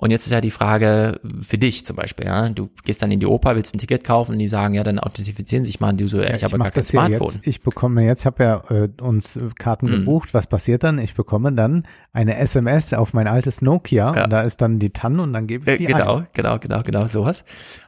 Und 0.00 0.12
jetzt 0.12 0.26
ist 0.26 0.32
ja 0.32 0.40
die 0.40 0.52
Frage 0.52 1.20
für 1.40 1.58
dich 1.58 1.84
zum 1.84 1.96
Beispiel, 1.96 2.26
ja, 2.26 2.48
du 2.50 2.70
gehst 2.84 3.02
dann 3.02 3.10
in 3.10 3.18
die 3.18 3.26
Oper, 3.26 3.56
willst 3.56 3.74
ein 3.74 3.78
Ticket 3.78 4.04
kaufen 4.04 4.30
und 4.30 4.38
die 4.38 4.46
sagen, 4.46 4.74
ja, 4.74 4.84
dann 4.84 5.00
authentifizieren 5.00 5.64
sich 5.64 5.80
mal, 5.80 5.88
und 5.90 6.00
du 6.00 6.06
so, 6.06 6.20
ja, 6.22 6.36
ich, 6.36 6.44
habe 6.44 6.56
gar 6.56 6.70
kein 6.70 6.84
Smartphone. 6.84 7.34
Jetzt, 7.34 7.46
ich 7.48 7.62
bekomme 7.62 8.04
jetzt, 8.04 8.24
habe 8.24 8.44
ja 8.44 8.62
äh, 8.70 8.88
uns 9.02 9.40
Karten 9.58 9.86
Mhm. 9.86 9.90
gebucht, 9.90 10.34
was 10.34 10.46
passiert 10.46 10.84
dann? 10.84 11.00
Ich 11.00 11.14
bekomme 11.16 11.52
dann 11.52 11.82
eine 12.12 12.36
SMS 12.38 12.94
auf 12.94 13.12
mein 13.12 13.26
altes 13.26 13.60
Nokia 13.60 14.14
Ja. 14.14 14.22
und 14.24 14.30
da 14.30 14.42
ist 14.42 14.60
dann 14.62 14.78
die 14.78 14.90
TAN 14.90 15.18
und 15.18 15.32
dann 15.32 15.48
gebe 15.48 15.64
ich 15.64 15.80
Äh, 15.80 15.84
die 15.84 15.92
genau, 15.92 16.18
ein. 16.18 16.26
genau, 16.32 16.60
genau, 16.60 16.80
genau, 16.84 17.06
sowas. 17.08 17.44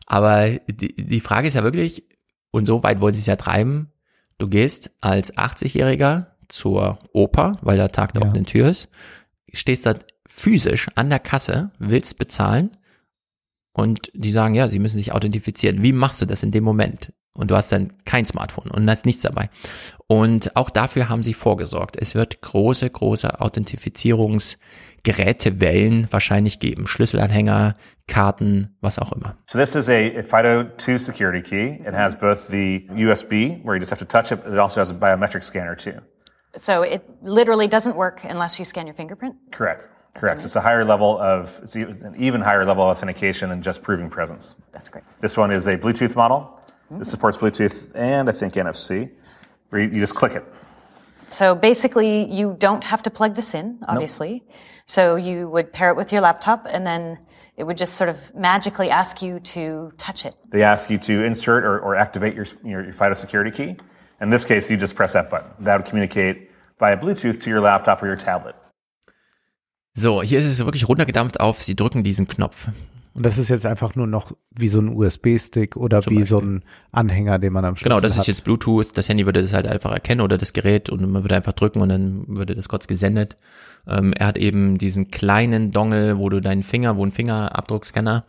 Aber 0.06 0.48
die, 0.48 0.96
die 1.06 1.20
Frage 1.20 1.46
ist 1.46 1.54
ja 1.54 1.62
wirklich, 1.62 2.02
und 2.50 2.66
so 2.66 2.82
weit 2.82 3.00
wollen 3.00 3.14
sie 3.14 3.20
es 3.20 3.26
ja 3.26 3.36
treiben, 3.36 3.92
du 4.38 4.48
gehst 4.48 4.90
als 5.00 5.36
80-Jähriger 5.36 6.26
zur 6.48 6.98
Oper, 7.12 7.52
weil 7.62 7.76
der 7.76 7.92
Tag 7.92 8.14
der 8.14 8.22
offenen 8.22 8.46
Tür 8.46 8.68
ist, 8.68 8.88
stehst 9.52 9.86
da 9.86 9.94
physisch 10.30 10.88
an 10.94 11.10
der 11.10 11.18
Kasse, 11.18 11.72
willst 11.78 12.16
bezahlen 12.16 12.70
und 13.72 14.10
die 14.14 14.30
sagen, 14.30 14.54
ja, 14.54 14.68
sie 14.68 14.78
müssen 14.78 14.96
sich 14.96 15.12
authentifizieren. 15.12 15.82
Wie 15.82 15.92
machst 15.92 16.22
du 16.22 16.26
das 16.26 16.42
in 16.42 16.52
dem 16.52 16.64
Moment? 16.64 17.12
Und 17.34 17.50
du 17.50 17.56
hast 17.56 17.72
dann 17.72 17.92
kein 18.04 18.24
Smartphone 18.26 18.70
und 18.70 18.88
hast 18.88 19.06
nichts 19.06 19.22
dabei. 19.22 19.50
Und 20.06 20.54
auch 20.56 20.70
dafür 20.70 21.08
haben 21.08 21.22
sie 21.22 21.34
vorgesorgt. 21.34 21.96
Es 21.96 22.14
wird 22.14 22.42
große, 22.42 22.90
große 22.90 23.40
Authentifizierungsgerätewellen 23.40 26.08
wahrscheinlich 26.10 26.58
geben. 26.58 26.86
Schlüsselanhänger, 26.86 27.74
Karten, 28.08 28.76
was 28.80 28.98
auch 28.98 29.12
immer. 29.12 29.36
So 29.46 29.58
this 29.58 29.76
is 29.76 29.88
a, 29.88 30.18
a 30.18 30.22
FIDO2 30.22 30.98
security 30.98 31.42
key. 31.42 31.80
It 31.86 31.94
has 31.94 32.16
both 32.16 32.48
the 32.48 32.88
USB, 32.90 33.64
where 33.64 33.76
you 33.76 33.80
just 33.80 33.92
have 33.92 34.00
to 34.00 34.06
touch 34.06 34.32
it, 34.32 34.42
but 34.42 34.52
it 34.52 34.58
also 34.58 34.80
has 34.80 34.90
a 34.90 34.94
biometric 34.94 35.44
scanner 35.44 35.76
too. 35.76 36.00
So 36.56 36.82
it 36.82 37.02
literally 37.22 37.68
doesn't 37.68 37.96
work 37.96 38.24
unless 38.24 38.58
you 38.58 38.64
scan 38.64 38.86
your 38.86 38.96
fingerprint. 38.96 39.36
Correct. 39.52 39.88
Correct. 40.14 40.40
So 40.40 40.44
it's 40.46 40.56
a 40.56 40.60
higher 40.60 40.84
level 40.84 41.18
of, 41.18 41.58
it's 41.62 41.74
an 41.76 42.14
even 42.18 42.40
higher 42.40 42.64
level 42.64 42.82
of 42.84 42.96
authentication 42.96 43.48
than 43.48 43.62
just 43.62 43.82
proving 43.82 44.10
presence. 44.10 44.54
That's 44.72 44.88
great. 44.88 45.04
This 45.20 45.36
one 45.36 45.50
is 45.50 45.66
a 45.66 45.78
Bluetooth 45.78 46.16
model. 46.16 46.60
Hmm. 46.88 46.98
This 46.98 47.10
supports 47.10 47.38
Bluetooth 47.38 47.90
and 47.94 48.28
I 48.28 48.32
think 48.32 48.54
NFC, 48.54 49.10
where 49.70 49.82
you, 49.82 49.88
you 49.88 49.94
just 49.94 50.16
click 50.16 50.34
it. 50.34 50.44
So 51.30 51.54
basically, 51.54 52.24
you 52.24 52.56
don't 52.58 52.82
have 52.82 53.02
to 53.04 53.10
plug 53.10 53.36
this 53.36 53.54
in, 53.54 53.78
obviously. 53.86 54.42
So 54.86 55.14
you 55.14 55.48
would 55.50 55.72
pair 55.72 55.90
it 55.90 55.96
with 55.96 56.10
your 56.12 56.20
laptop, 56.22 56.66
and 56.68 56.84
then 56.84 57.20
it 57.56 57.62
would 57.62 57.78
just 57.78 57.94
sort 57.94 58.10
of 58.10 58.34
magically 58.34 58.90
ask 58.90 59.22
you 59.22 59.38
to 59.38 59.92
touch 59.96 60.26
it. 60.26 60.34
They 60.48 60.64
ask 60.64 60.90
you 60.90 60.98
to 60.98 61.22
insert 61.22 61.62
or, 61.62 61.78
or 61.78 61.94
activate 61.94 62.34
your, 62.34 62.46
your, 62.64 62.82
your 62.82 62.92
FIDO 62.92 63.14
security 63.14 63.52
key. 63.52 63.76
In 64.20 64.28
this 64.28 64.44
case, 64.44 64.68
you 64.68 64.76
just 64.76 64.96
press 64.96 65.12
that 65.12 65.30
button. 65.30 65.50
That 65.60 65.76
would 65.76 65.86
communicate 65.86 66.50
via 66.80 66.96
Bluetooth 66.96 67.40
to 67.42 67.48
your 67.48 67.60
laptop 67.60 68.02
or 68.02 68.06
your 68.06 68.16
tablet. 68.16 68.56
So, 70.00 70.22
hier 70.22 70.38
ist 70.38 70.46
es 70.46 70.64
wirklich 70.64 70.88
runtergedampft 70.88 71.40
auf, 71.40 71.62
sie 71.62 71.76
drücken 71.76 72.02
diesen 72.02 72.26
Knopf. 72.26 72.68
Und 73.12 73.26
das 73.26 73.36
ist 73.36 73.50
jetzt 73.50 73.66
einfach 73.66 73.96
nur 73.96 74.06
noch 74.06 74.32
wie 74.50 74.68
so 74.68 74.80
ein 74.80 74.88
USB-Stick 74.88 75.76
oder 75.76 76.00
wie 76.06 76.22
so 76.22 76.38
ein 76.38 76.62
Anhänger, 76.90 77.38
den 77.38 77.52
man 77.52 77.66
am 77.66 77.76
Schlüssel 77.76 77.90
Genau, 77.90 78.00
das 78.00 78.14
hat. 78.14 78.20
ist 78.20 78.26
jetzt 78.28 78.44
Bluetooth. 78.44 78.96
Das 78.96 79.10
Handy 79.10 79.26
würde 79.26 79.42
das 79.42 79.52
halt 79.52 79.66
einfach 79.66 79.92
erkennen 79.92 80.22
oder 80.22 80.38
das 80.38 80.54
Gerät 80.54 80.88
und 80.88 81.02
man 81.10 81.22
würde 81.22 81.36
einfach 81.36 81.52
drücken 81.52 81.82
und 81.82 81.90
dann 81.90 82.24
würde 82.28 82.54
das 82.54 82.70
kurz 82.70 82.86
gesendet. 82.86 83.36
Ähm, 83.86 84.14
er 84.14 84.28
hat 84.28 84.38
eben 84.38 84.78
diesen 84.78 85.10
kleinen 85.10 85.70
Dongle, 85.70 86.18
wo 86.18 86.30
du 86.30 86.40
deinen 86.40 86.62
Finger, 86.62 86.96
wo 86.96 87.04
ein 87.04 87.12
Fingerabdruckscanner. 87.12 88.24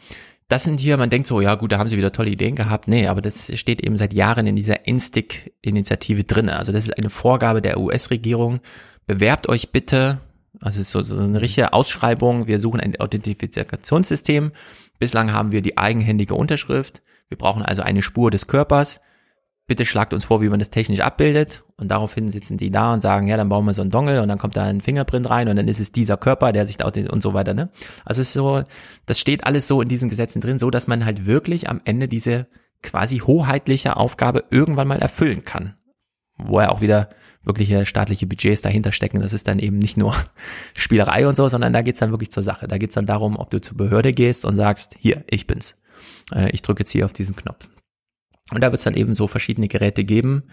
Das 0.49 0.65
sind 0.65 0.77
hier, 0.77 0.97
man 0.97 1.09
denkt 1.09 1.27
so, 1.27 1.39
ja 1.39 1.55
gut, 1.55 1.71
da 1.71 1.77
haben 1.77 1.87
sie 1.87 1.95
wieder 1.97 2.11
tolle 2.11 2.31
Ideen 2.31 2.55
gehabt. 2.55 2.89
Nee, 2.89 3.07
aber 3.07 3.21
das 3.21 3.57
steht 3.57 3.81
eben 3.81 3.95
seit 3.95 4.13
Jahren 4.13 4.45
in 4.45 4.57
dieser 4.57 4.87
Instick-Initiative 4.87 6.25
drinne. 6.25 6.57
Also 6.57 6.73
das 6.73 6.83
ist 6.83 6.97
eine 6.97 7.09
Vorgabe 7.09 7.61
der 7.61 7.79
US-Regierung. 7.79 8.59
Bewerbt 9.07 9.47
euch 9.47 9.71
bitte 9.71 10.19
also 10.59 10.79
es 10.79 10.87
ist 10.87 10.91
so, 10.91 11.01
so 11.01 11.17
eine 11.23 11.41
richtige 11.41 11.73
Ausschreibung. 11.73 12.47
Wir 12.47 12.59
suchen 12.59 12.79
ein 12.79 12.99
Authentifikationssystem. 12.99 14.51
Bislang 14.99 15.33
haben 15.33 15.51
wir 15.51 15.61
die 15.61 15.77
eigenhändige 15.77 16.35
Unterschrift. 16.35 17.01
Wir 17.29 17.37
brauchen 17.37 17.63
also 17.63 17.81
eine 17.81 18.01
Spur 18.01 18.29
des 18.31 18.47
Körpers. 18.47 18.99
Bitte 19.65 19.85
schlagt 19.85 20.13
uns 20.13 20.25
vor, 20.25 20.41
wie 20.41 20.49
man 20.49 20.59
das 20.59 20.69
technisch 20.69 20.99
abbildet. 20.99 21.63
Und 21.77 21.87
daraufhin 21.87 22.27
sitzen 22.29 22.57
die 22.57 22.71
da 22.71 22.93
und 22.93 22.99
sagen, 22.99 23.27
ja, 23.27 23.37
dann 23.37 23.47
bauen 23.47 23.65
wir 23.65 23.73
so 23.73 23.81
einen 23.81 23.89
Dongle 23.89 24.21
und 24.21 24.27
dann 24.27 24.37
kommt 24.37 24.57
da 24.57 24.65
ein 24.65 24.81
Fingerprint 24.81 25.29
rein 25.29 25.47
und 25.47 25.55
dann 25.55 25.67
ist 25.67 25.79
es 25.79 25.91
dieser 25.91 26.17
Körper, 26.17 26.51
der 26.51 26.67
sich 26.67 26.77
da 26.77 26.85
und 26.85 27.23
so 27.23 27.33
weiter, 27.33 27.53
ne? 27.53 27.69
Also 28.03 28.21
es 28.21 28.27
ist 28.27 28.33
so, 28.33 28.63
das 29.05 29.19
steht 29.19 29.45
alles 29.45 29.67
so 29.67 29.81
in 29.81 29.87
diesen 29.87 30.09
Gesetzen 30.09 30.41
drin, 30.41 30.59
so 30.59 30.69
dass 30.69 30.87
man 30.87 31.05
halt 31.05 31.25
wirklich 31.25 31.69
am 31.69 31.79
Ende 31.85 32.07
diese 32.07 32.47
quasi 32.83 33.19
hoheitliche 33.19 33.95
Aufgabe 33.95 34.43
irgendwann 34.49 34.87
mal 34.87 34.99
erfüllen 34.99 35.43
kann. 35.43 35.75
Wo 36.37 36.59
er 36.59 36.71
auch 36.71 36.81
wieder 36.81 37.09
wirkliche 37.43 37.85
staatliche 37.85 38.27
Budgets 38.27 38.61
dahinter 38.61 38.91
stecken. 38.91 39.21
Das 39.21 39.33
ist 39.33 39.47
dann 39.47 39.59
eben 39.59 39.79
nicht 39.79 39.97
nur 39.97 40.15
Spielerei 40.75 41.27
und 41.27 41.35
so, 41.35 41.47
sondern 41.47 41.73
da 41.73 41.81
geht's 41.81 41.99
dann 41.99 42.11
wirklich 42.11 42.31
zur 42.31 42.43
Sache. 42.43 42.67
Da 42.67 42.77
geht's 42.77 42.95
dann 42.95 43.05
darum, 43.05 43.37
ob 43.37 43.49
du 43.49 43.61
zur 43.61 43.77
Behörde 43.77 44.13
gehst 44.13 44.45
und 44.45 44.55
sagst, 44.55 44.95
hier, 44.99 45.23
ich 45.29 45.47
bin's. 45.47 45.77
Äh, 46.33 46.51
ich 46.51 46.61
drücke 46.61 46.81
jetzt 46.81 46.91
hier 46.91 47.05
auf 47.05 47.13
diesen 47.13 47.35
Knopf. 47.35 47.69
Und 48.51 48.61
da 48.61 48.71
wird's 48.71 48.83
dann 48.83 48.95
eben 48.95 49.15
so 49.15 49.27
verschiedene 49.27 49.67
Geräte 49.67 50.03
geben. 50.03 50.43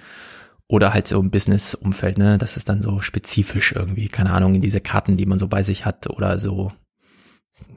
Oder 0.70 0.92
halt 0.92 1.08
so 1.08 1.18
im 1.18 1.30
Business-Umfeld, 1.30 2.18
ne? 2.18 2.36
Das 2.36 2.58
ist 2.58 2.68
dann 2.68 2.82
so 2.82 3.00
spezifisch 3.00 3.72
irgendwie, 3.72 4.08
keine 4.08 4.30
Ahnung, 4.32 4.54
in 4.54 4.60
diese 4.60 4.82
Karten, 4.82 5.16
die 5.16 5.24
man 5.24 5.38
so 5.38 5.48
bei 5.48 5.62
sich 5.62 5.86
hat 5.86 6.10
oder 6.10 6.38
so, 6.38 6.72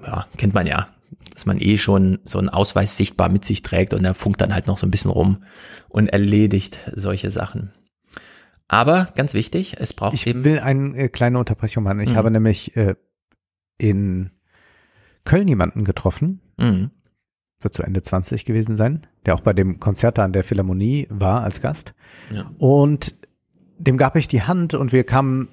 ja, 0.06 0.28
kennt 0.36 0.54
man 0.54 0.68
ja, 0.68 0.90
dass 1.34 1.46
man 1.46 1.58
eh 1.62 1.78
schon 1.78 2.20
so 2.26 2.38
einen 2.38 2.50
Ausweis 2.50 2.98
sichtbar 2.98 3.30
mit 3.30 3.46
sich 3.46 3.62
trägt 3.62 3.94
und 3.94 4.04
der 4.04 4.14
funkt 4.14 4.42
dann 4.42 4.54
halt 4.54 4.68
noch 4.68 4.78
so 4.78 4.86
ein 4.86 4.92
bisschen 4.92 5.10
rum 5.10 5.44
und 5.88 6.10
erledigt 6.10 6.80
solche 6.94 7.32
Sachen. 7.32 7.72
Aber 8.74 9.10
ganz 9.16 9.34
wichtig, 9.34 9.76
es 9.80 9.92
braucht 9.92 10.14
ich 10.14 10.26
eben. 10.28 10.46
will 10.46 10.60
eine 10.60 10.96
äh, 10.98 11.10
kleine 11.10 11.38
Unterbrechung 11.40 11.84
machen. 11.84 12.00
Ich 12.00 12.12
Mhm. 12.12 12.16
habe 12.16 12.32
nämlich 12.32 12.76
äh, 12.78 12.96
in 13.78 14.32
Köln 15.26 15.48
jemanden 15.50 15.84
getroffen, 15.84 16.40
Mhm. 16.58 16.90
wird 17.60 17.74
zu 17.74 17.84
Ende 17.84 18.02
20 18.02 18.46
gewesen 18.46 18.78
sein, 18.78 19.06
der 19.26 19.36
auch 19.36 19.42
bei 19.42 19.52
dem 19.52 19.80
Konzert 19.82 20.20
an 20.20 20.32
der 20.32 20.46
Philharmonie 20.46 21.08
war 21.10 21.44
als 21.44 21.60
Gast. 21.60 21.94
Ja. 22.32 22.50
Und 22.60 23.14
dem 23.78 23.98
gab 23.98 24.16
ich 24.16 24.30
die 24.30 24.44
Hand 24.44 24.74
und 24.74 24.94
wir 24.94 25.04
kamen 25.04 25.50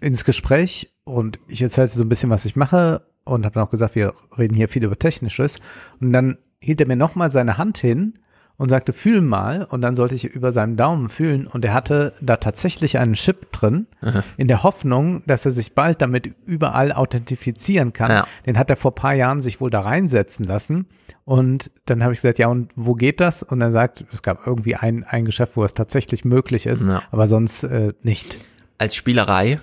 ins 0.00 0.24
Gespräch 0.24 0.94
und 1.04 1.40
ich 1.48 1.62
erzählte 1.62 1.96
so 1.96 2.04
ein 2.04 2.08
bisschen, 2.08 2.30
was 2.30 2.44
ich 2.44 2.54
mache 2.54 3.02
und 3.24 3.44
habe 3.44 3.54
dann 3.54 3.64
auch 3.64 3.70
gesagt, 3.70 3.96
wir 3.96 4.14
reden 4.38 4.54
hier 4.54 4.68
viel 4.68 4.84
über 4.84 4.98
Technisches. 4.98 5.58
Und 6.00 6.12
dann 6.12 6.38
hielt 6.60 6.80
er 6.80 6.86
mir 6.86 6.96
nochmal 6.96 7.32
seine 7.32 7.58
Hand 7.58 7.78
hin 7.78 8.14
und 8.56 8.68
sagte, 8.68 8.92
fühl 8.92 9.20
mal. 9.20 9.64
Und 9.64 9.82
dann 9.82 9.94
sollte 9.94 10.14
ich 10.14 10.24
über 10.24 10.52
seinen 10.52 10.76
Daumen 10.76 11.08
fühlen. 11.08 11.46
Und 11.46 11.64
er 11.64 11.74
hatte 11.74 12.12
da 12.20 12.36
tatsächlich 12.36 12.98
einen 12.98 13.14
Chip 13.14 13.50
drin, 13.52 13.86
Aha. 14.00 14.22
in 14.36 14.48
der 14.48 14.62
Hoffnung, 14.62 15.22
dass 15.26 15.44
er 15.46 15.52
sich 15.52 15.74
bald 15.74 16.00
damit 16.02 16.30
überall 16.46 16.92
authentifizieren 16.92 17.92
kann. 17.92 18.10
Ja. 18.10 18.26
Den 18.46 18.58
hat 18.58 18.70
er 18.70 18.76
vor 18.76 18.94
paar 18.94 19.14
Jahren 19.14 19.42
sich 19.42 19.60
wohl 19.60 19.70
da 19.70 19.80
reinsetzen 19.80 20.44
lassen. 20.44 20.86
Und 21.24 21.70
dann 21.86 22.02
habe 22.02 22.12
ich 22.12 22.20
gesagt, 22.20 22.38
ja, 22.38 22.48
und 22.48 22.70
wo 22.76 22.94
geht 22.94 23.20
das? 23.20 23.42
Und 23.42 23.60
er 23.60 23.72
sagt, 23.72 24.04
es 24.12 24.22
gab 24.22 24.46
irgendwie 24.46 24.76
ein, 24.76 25.04
ein 25.04 25.24
Geschäft, 25.24 25.56
wo 25.56 25.64
es 25.64 25.74
tatsächlich 25.74 26.24
möglich 26.24 26.66
ist, 26.66 26.82
Ja. 26.82 27.02
aber 27.10 27.26
sonst 27.26 27.64
äh, 27.64 27.92
nicht. 28.02 28.38
Als 28.78 28.94
Spielerei 28.96 29.60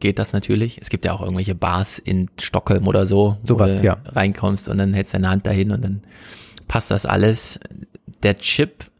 geht 0.00 0.18
das 0.18 0.32
natürlich. 0.32 0.78
Es 0.80 0.88
gibt 0.90 1.04
ja 1.04 1.12
auch 1.12 1.20
irgendwelche 1.22 1.54
Bars 1.54 1.98
in 1.98 2.30
Stockholm 2.40 2.86
oder 2.88 3.06
so, 3.06 3.36
Sowas, 3.42 3.76
wo 3.76 3.80
du 3.80 3.86
ja. 3.86 3.96
reinkommst 4.06 4.68
und 4.68 4.78
dann 4.78 4.94
hältst 4.94 5.14
deine 5.14 5.28
Hand 5.28 5.46
dahin 5.46 5.70
und 5.72 5.82
dann 5.84 6.02
passt 6.68 6.90
das 6.90 7.06
alles. 7.06 7.60
Der 8.22 8.36
Chip 8.36 8.90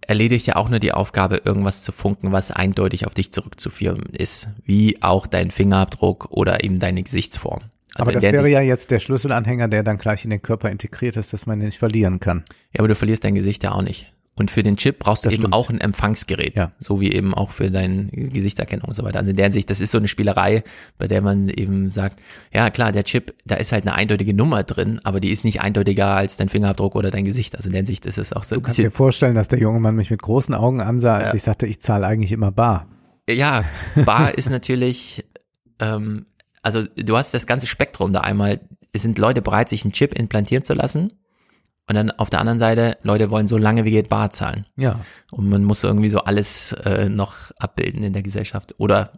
erledigt 0.00 0.46
ja 0.46 0.56
auch 0.56 0.68
nur 0.68 0.78
die 0.78 0.92
Aufgabe, 0.92 1.42
irgendwas 1.44 1.82
zu 1.82 1.92
funken, 1.92 2.32
was 2.32 2.50
eindeutig 2.50 3.06
auf 3.06 3.14
dich 3.14 3.32
zurückzuführen 3.32 4.04
ist, 4.12 4.48
wie 4.64 5.02
auch 5.02 5.26
dein 5.26 5.50
Fingerabdruck 5.50 6.28
oder 6.30 6.62
eben 6.62 6.78
deine 6.78 7.02
Gesichtsform. 7.02 7.62
Also 7.94 8.10
aber 8.10 8.12
das 8.12 8.22
wäre 8.22 8.36
Hinsicht- 8.36 8.52
ja 8.52 8.60
jetzt 8.60 8.90
der 8.90 9.00
Schlüsselanhänger, 9.00 9.68
der 9.68 9.82
dann 9.82 9.98
gleich 9.98 10.24
in 10.24 10.30
den 10.30 10.42
Körper 10.42 10.70
integriert 10.70 11.16
ist, 11.16 11.32
dass 11.32 11.46
man 11.46 11.60
ihn 11.60 11.66
nicht 11.66 11.78
verlieren 11.78 12.20
kann. 12.20 12.44
Ja, 12.72 12.80
aber 12.80 12.88
du 12.88 12.94
verlierst 12.94 13.24
dein 13.24 13.34
Gesicht 13.34 13.64
ja 13.64 13.72
auch 13.72 13.82
nicht. 13.82 14.12
Und 14.38 14.50
für 14.50 14.62
den 14.62 14.76
Chip 14.76 14.98
brauchst 14.98 15.24
du 15.24 15.28
Das 15.28 15.34
eben 15.34 15.44
stimmt. 15.44 15.54
auch 15.54 15.70
ein 15.70 15.80
Empfangsgerät, 15.80 16.56
Ja. 16.56 16.72
so 16.78 17.00
wie 17.00 17.10
eben 17.10 17.32
auch 17.32 17.50
für 17.52 17.70
deine 17.70 18.04
Gesichtserkennung 18.06 18.86
und 18.88 18.94
so 18.94 19.02
weiter. 19.02 19.18
Also 19.18 19.30
in 19.30 19.36
der 19.36 19.46
Hinsicht, 19.46 19.70
das 19.70 19.80
ist 19.80 19.90
so 19.90 19.96
eine 19.98 20.08
Spielerei, 20.08 20.62
bei 20.98 21.08
der 21.08 21.22
man 21.22 21.48
eben 21.48 21.88
sagt, 21.88 22.18
ja 22.52 22.68
klar, 22.68 22.92
der 22.92 23.04
Chip, 23.04 23.34
da 23.46 23.54
ist 23.54 23.72
halt 23.72 23.86
eine 23.86 23.94
eindeutige 23.94 24.34
Nummer 24.34 24.62
drin, 24.62 25.00
aber 25.04 25.20
die 25.20 25.30
ist 25.30 25.44
nicht 25.46 25.62
eindeutiger 25.62 26.08
als 26.08 26.36
dein 26.36 26.50
Fingerabdruck 26.50 26.96
oder 26.96 27.10
dein 27.10 27.24
Gesicht. 27.24 27.56
Also 27.56 27.68
in 27.70 27.72
der 27.72 27.78
Hinsicht 27.80 28.04
ist 28.04 28.18
es 28.18 28.34
auch 28.34 28.42
so 28.44 28.56
Du 28.56 28.60
kannst 28.60 28.76
dir 28.76 28.90
vorstellen, 28.90 29.34
dass 29.34 29.48
der 29.48 29.58
junge 29.58 29.80
Mann 29.80 29.96
mich 29.96 30.10
mit 30.10 30.20
großen 30.20 30.54
Augen 30.54 30.82
ansah, 30.82 31.14
als 31.16 31.28
Ja. 31.30 31.34
ich 31.34 31.42
sagte, 31.42 31.66
ich 31.66 31.80
zahle 31.80 32.06
eigentlich 32.06 32.32
immer 32.32 32.52
bar. 32.52 32.88
ja, 33.30 33.64
Bar 34.04 34.34
ist 34.36 34.50
natürlich, 34.50 35.24
ähm, 35.78 36.26
also 36.62 36.82
du 36.96 37.16
hast 37.16 37.32
das 37.32 37.46
ganze 37.46 37.66
Spektrum 37.66 38.12
da 38.12 38.20
einmal, 38.20 38.60
es 38.92 39.00
sind 39.02 39.18
Leute 39.18 39.40
bereit, 39.40 39.70
sich 39.70 39.84
einen 39.84 39.92
Chip 39.92 40.12
implantieren 40.14 40.62
zu 40.62 40.74
lassen. 40.74 41.12
Und 41.88 41.94
dann 41.94 42.10
auf 42.10 42.30
der 42.30 42.40
anderen 42.40 42.58
Seite, 42.58 42.96
Leute 43.02 43.30
wollen 43.30 43.46
so 43.46 43.56
lange 43.56 43.84
wie 43.84 43.92
geht 43.92 44.08
bar 44.08 44.30
zahlen. 44.30 44.66
Ja. 44.76 45.00
Und 45.30 45.48
man 45.48 45.62
muss 45.64 45.84
irgendwie 45.84 46.08
so 46.08 46.18
alles 46.20 46.72
äh, 46.72 47.08
noch 47.08 47.52
abbilden 47.58 48.02
in 48.02 48.12
der 48.12 48.22
Gesellschaft. 48.22 48.74
Oder 48.78 49.12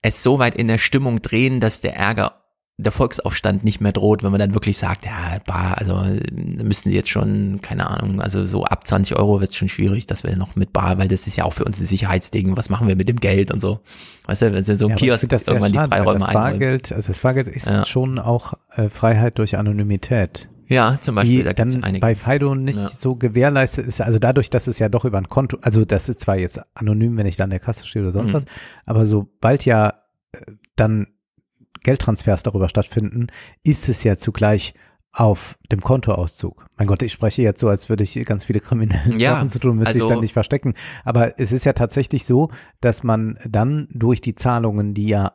es 0.00 0.22
so 0.22 0.38
weit 0.38 0.54
in 0.54 0.68
der 0.68 0.78
Stimmung 0.78 1.22
drehen, 1.22 1.60
dass 1.60 1.80
der 1.80 1.96
Ärger 1.96 2.38
der 2.78 2.90
Volksaufstand 2.90 3.62
nicht 3.62 3.80
mehr 3.80 3.92
droht, 3.92 4.24
wenn 4.24 4.30
man 4.32 4.40
dann 4.40 4.54
wirklich 4.54 4.78
sagt, 4.78 5.04
ja, 5.04 5.38
bar, 5.46 5.76
also 5.78 6.02
müssen 6.32 6.88
die 6.88 6.96
jetzt 6.96 7.10
schon, 7.10 7.60
keine 7.60 7.88
Ahnung, 7.88 8.20
also 8.20 8.44
so 8.44 8.64
ab 8.64 8.86
20 8.86 9.16
Euro 9.16 9.40
wird 9.40 9.50
es 9.50 9.56
schon 9.56 9.68
schwierig, 9.68 10.06
dass 10.06 10.24
wir 10.24 10.34
noch 10.36 10.56
mit 10.56 10.72
Bar, 10.72 10.98
weil 10.98 11.06
das 11.06 11.26
ist 11.26 11.36
ja 11.36 11.44
auch 11.44 11.52
für 11.52 11.64
uns 11.64 11.78
ein 11.78 11.86
Sicherheitsding, 11.86 12.56
was 12.56 12.70
machen 12.70 12.88
wir 12.88 12.96
mit 12.96 13.08
dem 13.10 13.20
Geld 13.20 13.52
und 13.52 13.60
so. 13.60 13.80
Weißt 14.26 14.42
du, 14.42 14.52
wenn 14.54 14.64
so 14.64 14.86
ein 14.86 14.90
Ja, 14.90 14.96
Kiosk 14.96 15.28
das 15.28 15.46
irgendwann 15.46 15.70
die 15.72 15.76
schade, 15.78 15.90
weil 15.90 15.98
Freiräume 16.02 16.24
das. 16.24 16.32
Bargeld, 16.32 16.92
also 16.92 17.08
das 17.08 17.18
Bargeld 17.18 17.48
ist 17.48 17.66
Ja. 17.66 17.84
schon 17.84 18.18
auch 18.18 18.54
äh, 18.74 18.88
Freiheit 18.88 19.38
durch 19.38 19.56
Anonymität. 19.58 20.48
Ja, 20.72 20.98
zum 21.00 21.14
Beispiel, 21.14 21.38
die 21.38 21.42
da 21.44 21.52
gibt's 21.52 21.74
dann 21.74 21.84
einige. 21.84 22.00
bei 22.00 22.14
Fido 22.14 22.54
nicht 22.54 22.78
Ja. 22.78 22.88
so 22.88 23.16
gewährleistet 23.16 23.86
ist. 23.86 24.00
Also 24.00 24.18
dadurch, 24.18 24.50
dass 24.50 24.66
es 24.66 24.78
ja 24.78 24.88
doch 24.88 25.04
über 25.04 25.18
ein 25.18 25.28
Konto, 25.28 25.58
also 25.62 25.84
das 25.84 26.08
ist 26.08 26.20
zwar 26.20 26.36
jetzt 26.36 26.60
anonym, 26.74 27.16
wenn 27.16 27.26
ich 27.26 27.36
da 27.36 27.44
an 27.44 27.50
der 27.50 27.60
Kasse 27.60 27.86
stehe 27.86 28.02
oder 28.04 28.12
sonst 28.12 28.30
Mhm. 28.30 28.34
was, 28.34 28.44
aber 28.86 29.06
sobald 29.06 29.64
ja 29.64 29.94
äh, 30.32 30.38
dann 30.76 31.06
Geldtransfers 31.82 32.42
darüber 32.42 32.68
stattfinden, 32.68 33.26
ist 33.64 33.88
es 33.88 34.04
ja 34.04 34.16
zugleich 34.16 34.74
auf 35.14 35.58
dem 35.70 35.82
Kontoauszug. 35.82 36.66
Mein 36.78 36.86
Gott, 36.86 37.02
ich 37.02 37.12
spreche 37.12 37.42
jetzt 37.42 37.60
so, 37.60 37.68
als 37.68 37.88
würde 37.90 38.02
ich 38.04 38.14
ganz 38.24 38.44
viele 38.44 38.60
kriminelle 38.60 39.14
Ja, 39.18 39.34
Sachen 39.34 39.50
zu 39.50 39.58
tun, 39.58 39.76
müsste 39.76 39.94
also- 39.94 40.06
ich 40.06 40.12
dann 40.12 40.20
nicht 40.22 40.32
verstecken. 40.32 40.74
Aber 41.04 41.38
es 41.38 41.52
ist 41.52 41.66
ja 41.66 41.74
tatsächlich 41.74 42.24
so, 42.24 42.50
dass 42.80 43.02
man 43.02 43.38
dann 43.46 43.88
durch 43.92 44.20
die 44.22 44.34
Zahlungen, 44.34 44.94
die 44.94 45.06
ja 45.08 45.32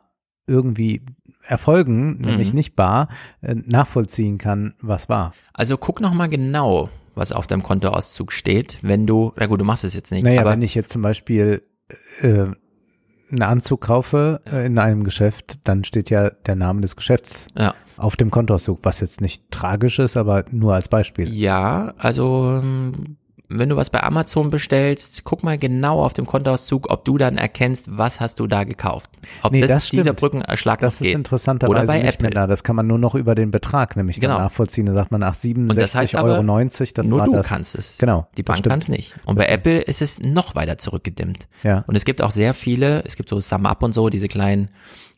irgendwie 0.48 1.02
erfolgen, 1.44 2.18
nämlich 2.20 2.50
Mhm. 2.50 2.54
nicht 2.56 2.76
bar, 2.76 3.08
äh, 3.40 3.54
nachvollziehen 3.54 4.38
kann, 4.38 4.74
was 4.80 5.08
war. 5.08 5.32
Also 5.54 5.76
guck 5.76 6.00
noch 6.00 6.12
mal 6.14 6.28
genau, 6.28 6.88
was 7.14 7.32
auf 7.32 7.46
deinem 7.46 7.62
Kontoauszug 7.62 8.32
steht, 8.32 8.78
wenn 8.82 9.06
du, 9.06 9.32
na 9.36 9.46
gut, 9.46 9.60
du 9.60 9.64
machst 9.64 9.84
es 9.84 9.94
jetzt 9.94 10.10
nicht, 10.12 10.22
Naja, 10.24 10.40
aber 10.42 10.52
wenn 10.52 10.62
ich 10.62 10.74
jetzt 10.74 10.92
zum 10.92 11.02
Beispiel 11.02 11.62
äh, 12.20 12.46
einen 13.30 13.42
Anzug 13.42 13.82
kaufe 13.82 14.40
äh, 14.50 14.66
in 14.66 14.78
einem 14.78 15.04
Geschäft, 15.04 15.60
dann 15.68 15.84
steht 15.84 16.10
ja 16.10 16.30
der 16.30 16.54
Name 16.56 16.80
des 16.80 16.96
Geschäfts 16.96 17.46
Ja. 17.58 17.74
auf 17.96 18.16
dem 18.16 18.30
Kontoauszug, 18.30 18.80
was 18.84 19.00
jetzt 19.00 19.20
nicht 19.20 19.50
tragisch 19.50 19.98
ist, 19.98 20.16
aber 20.16 20.44
nur 20.50 20.74
als 20.74 20.88
Beispiel. 20.88 21.28
Ja, 21.28 21.92
also 21.98 22.60
ähm, 22.62 23.16
wenn 23.50 23.70
du 23.70 23.76
was 23.76 23.88
bei 23.88 24.02
Amazon 24.02 24.50
bestellst, 24.50 25.24
guck 25.24 25.42
mal 25.42 25.56
genau 25.56 26.04
auf 26.04 26.12
dem 26.12 26.26
Kontoauszug, 26.26 26.90
ob 26.90 27.04
du 27.06 27.16
dann 27.16 27.38
erkennst, 27.38 27.96
was 27.96 28.20
hast 28.20 28.40
du 28.40 28.46
da 28.46 28.64
gekauft. 28.64 29.10
Ob 29.42 29.52
Nee, 29.52 29.62
das, 29.62 29.70
das 29.70 29.88
dieser. 29.88 30.12
Brückenschlag 30.12 30.80
Das 30.80 31.00
ist 31.00 31.06
interessanterweise 31.06 31.70
Oder 31.82 31.86
bei 31.86 32.02
Apple. 32.02 32.28
da. 32.30 32.46
Das 32.46 32.62
kann 32.62 32.76
man 32.76 32.86
nur 32.86 32.98
noch 32.98 33.14
über 33.14 33.34
den 33.34 33.50
Betrag 33.50 33.96
nämlich 33.96 34.20
Genau. 34.20 34.38
nachvollziehen. 34.38 34.84
Da 34.86 34.94
sagt 34.94 35.10
man, 35.12 35.22
ach, 35.22 35.34
Und 35.42 35.76
das 35.76 35.94
heißt 35.94 36.14
67,90 36.14 36.24
Euro, 36.24 36.42
90, 36.42 36.94
das 36.94 37.06
nur 37.06 37.20
war 37.20 37.26
du 37.26 37.32
das. 37.32 37.46
kannst 37.46 37.74
es. 37.74 37.96
Genau. 37.98 38.26
Die 38.36 38.42
Bank 38.42 38.62
kann 38.64 38.78
es 38.80 38.88
nicht. 38.88 39.14
Und 39.24 39.36
bei 39.38 39.46
Apple 39.46 39.80
ist 39.80 40.02
es 40.02 40.18
noch 40.18 40.54
weiter 40.54 40.76
zurückgedimmt. 40.76 41.48
Ja. 41.62 41.84
Und 41.86 41.96
es 41.96 42.04
gibt 42.04 42.20
auch 42.22 42.30
sehr 42.30 42.52
viele, 42.52 43.02
es 43.06 43.16
gibt 43.16 43.28
so 43.30 43.40
Sum 43.40 43.64
Up 43.64 43.82
und 43.82 43.94
so, 43.94 44.10
diese 44.10 44.28
kleinen 44.28 44.68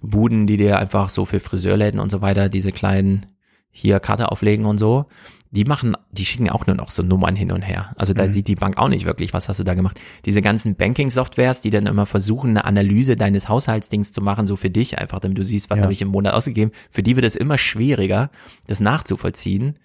Buden, 0.03 0.47
die 0.47 0.57
dir 0.57 0.79
einfach 0.79 1.11
so 1.11 1.25
für 1.25 1.41
Friseurläden 1.41 1.99
und 1.99 2.11
so 2.11 2.23
weiter, 2.23 2.49
diese 2.49 2.71
kleinen 2.73 3.27
hier 3.73 4.01
Karte 4.01 4.31
auflegen 4.33 4.67
und 4.67 4.79
so. 4.79 5.07
Die 5.53 5.65
machen, 5.65 5.97
die 6.13 6.25
schicken 6.25 6.49
auch 6.49 6.69
nur 6.69 6.77
noch 6.77 6.91
so 6.93 7.03
Nummern 7.03 7.35
hin 7.35 7.51
und 7.51 7.63
her. 7.63 7.93
Also 7.97 8.13
da 8.15 8.27
Mhm. 8.27 8.33
sieht 8.33 8.47
die 8.47 8.55
Bank 8.55 8.79
auch 8.79 8.89
nicht 8.89 9.05
wirklich, 9.05 9.33
was 9.33 9.49
hast 9.49 9.59
du 9.59 9.65
da 9.65 9.75
gemacht. 9.75 9.99
Diese 10.25 10.43
ganzen 10.43 10.77
Banking-Softwares, 10.77 11.61
die 11.61 11.71
dann 11.71 11.87
immer 11.87 12.07
versuchen, 12.07 12.51
eine 12.51 12.65
Analyse 12.65 13.17
deines 13.17 13.49
Haushaltsdings 13.49 14.13
zu 14.13 14.21
machen, 14.21 14.47
so 14.47 14.55
für 14.55 14.71
dich 14.71 14.99
einfach, 14.99 15.19
damit 15.19 15.39
du 15.39 15.45
siehst, 15.45 15.69
was 15.69 15.79
Ja. 15.79 15.83
habe 15.85 15.93
ich 15.93 16.03
im 16.03 16.09
Monat 16.09 16.35
ausgegeben. 16.35 16.71
Für 16.91 17.03
die 17.03 17.17
wird 17.17 17.27
es 17.27 17.35
immer 17.35 17.59
schwieriger, 17.59 18.31
das 18.69 18.79
nachzuvollziehen. 18.79 19.79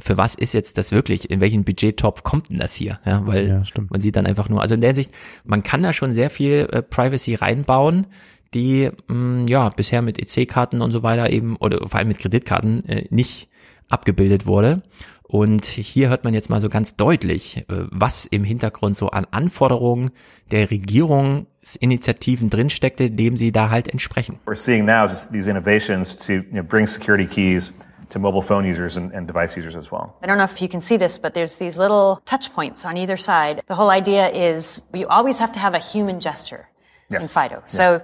Für 0.00 0.16
was 0.16 0.34
ist 0.34 0.52
jetzt 0.52 0.78
das 0.78 0.92
wirklich? 0.92 1.28
In 1.30 1.40
welchen 1.40 1.64
Budgettopf 1.64 2.22
kommt 2.22 2.50
denn 2.50 2.58
das 2.58 2.74
hier? 2.74 3.00
Ja, 3.04 3.26
weil 3.26 3.48
Ja, 3.48 3.64
stimmt. 3.64 3.90
man 3.90 4.00
sieht 4.00 4.16
dann 4.16 4.26
einfach 4.26 4.48
nur, 4.48 4.60
also 4.60 4.74
in 4.74 4.80
der 4.80 4.94
Sicht, 4.94 5.10
man 5.44 5.62
kann 5.62 5.82
da 5.82 5.92
schon 5.92 6.12
sehr 6.12 6.30
viel 6.30 6.68
äh, 6.70 6.82
Privacy 6.82 7.34
reinbauen, 7.34 8.06
die 8.54 8.90
mh, 9.08 9.46
ja 9.48 9.68
bisher 9.70 10.02
mit 10.02 10.18
EC-Karten 10.20 10.82
und 10.82 10.92
so 10.92 11.02
weiter 11.02 11.30
eben 11.30 11.56
oder 11.56 11.78
vor 11.88 11.94
allem 11.98 12.08
mit 12.08 12.18
Kreditkarten 12.18 12.84
äh, 12.86 13.06
nicht 13.10 13.47
abgebildet 13.88 14.46
wurde. 14.46 14.82
Und 15.30 15.66
hier 15.66 16.08
hört 16.08 16.24
man 16.24 16.32
jetzt 16.32 16.48
mal 16.48 16.60
so 16.60 16.70
ganz 16.70 16.96
deutlich, 16.96 17.58
äh, 17.58 17.64
was 17.68 18.24
im 18.24 18.44
Hintergrund 18.44 18.96
so 18.96 19.10
an 19.10 19.26
Anforderungen 19.30 20.10
der 20.50 20.70
Regierungsinitiativen 20.70 22.50
drinsteckte, 22.50 23.10
dem 23.10 23.36
sie 23.36 23.52
da 23.52 23.68
halt 23.70 23.88
entsprechen. 23.88 24.38
we're 24.46 24.54
seeing 24.54 24.84
now 24.84 25.04
is 25.04 25.28
these 25.30 25.48
innovations 25.50 26.16
to 26.16 26.32
you 26.32 26.42
know, 26.52 26.62
bring 26.62 26.86
security 26.86 27.26
keys 27.26 27.72
to 28.08 28.18
mobile 28.18 28.42
phone 28.42 28.64
users 28.64 28.96
and, 28.96 29.12
and 29.14 29.28
device 29.28 29.54
users 29.54 29.76
as 29.76 29.92
well. 29.92 30.14
I 30.22 30.26
don't 30.26 30.38
know 30.38 30.44
if 30.44 30.62
you 30.62 30.68
can 30.68 30.80
see 30.80 30.96
this, 30.98 31.18
but 31.18 31.34
there's 31.34 31.58
these 31.58 31.76
little 31.78 32.22
touch 32.24 32.50
points 32.54 32.86
on 32.86 32.96
either 32.96 33.18
side. 33.18 33.60
The 33.68 33.74
whole 33.74 33.90
idea 33.90 34.30
is 34.30 34.84
you 34.94 35.06
always 35.08 35.38
have 35.40 35.52
to 35.52 35.60
have 35.60 35.74
a 35.74 35.78
human 35.80 36.20
gesture 36.20 36.68
in 37.10 37.20
Yes. 37.20 37.32
FIDO. 37.32 37.62
So 37.66 38.00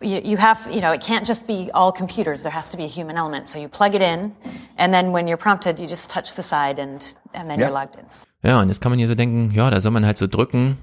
you, 0.00 0.20
you 0.24 0.36
have, 0.36 0.58
you 0.72 0.80
know, 0.80 0.92
it 0.92 1.00
can't 1.00 1.26
just 1.26 1.46
be 1.46 1.70
all 1.74 1.92
computers. 1.92 2.42
There 2.42 2.54
has 2.54 2.70
to 2.70 2.76
be 2.76 2.84
a 2.84 2.88
human 2.88 3.16
element. 3.16 3.48
So 3.48 3.58
you 3.58 3.68
plug 3.68 3.94
it 3.94 4.02
in, 4.02 4.32
and 4.76 4.92
then 4.92 5.12
when 5.12 5.26
you're 5.26 5.36
prompted, 5.38 5.78
you 5.78 5.86
just 5.86 6.10
touch 6.10 6.34
the 6.34 6.42
side, 6.42 6.78
and 6.80 7.00
and 7.34 7.48
then 7.50 7.58
Ja. 7.58 7.68
you're 7.68 7.72
logged 7.72 7.96
in. 7.96 8.04
Ja, 8.42 8.60
und 8.60 8.68
jetzt 8.68 8.80
kann 8.80 8.90
man 8.92 8.98
hier 8.98 9.08
so 9.08 9.14
denken, 9.14 9.50
ja, 9.52 9.70
da 9.70 9.80
soll 9.80 9.90
man 9.92 10.04
halt 10.06 10.18
so 10.18 10.26
drücken. 10.26 10.78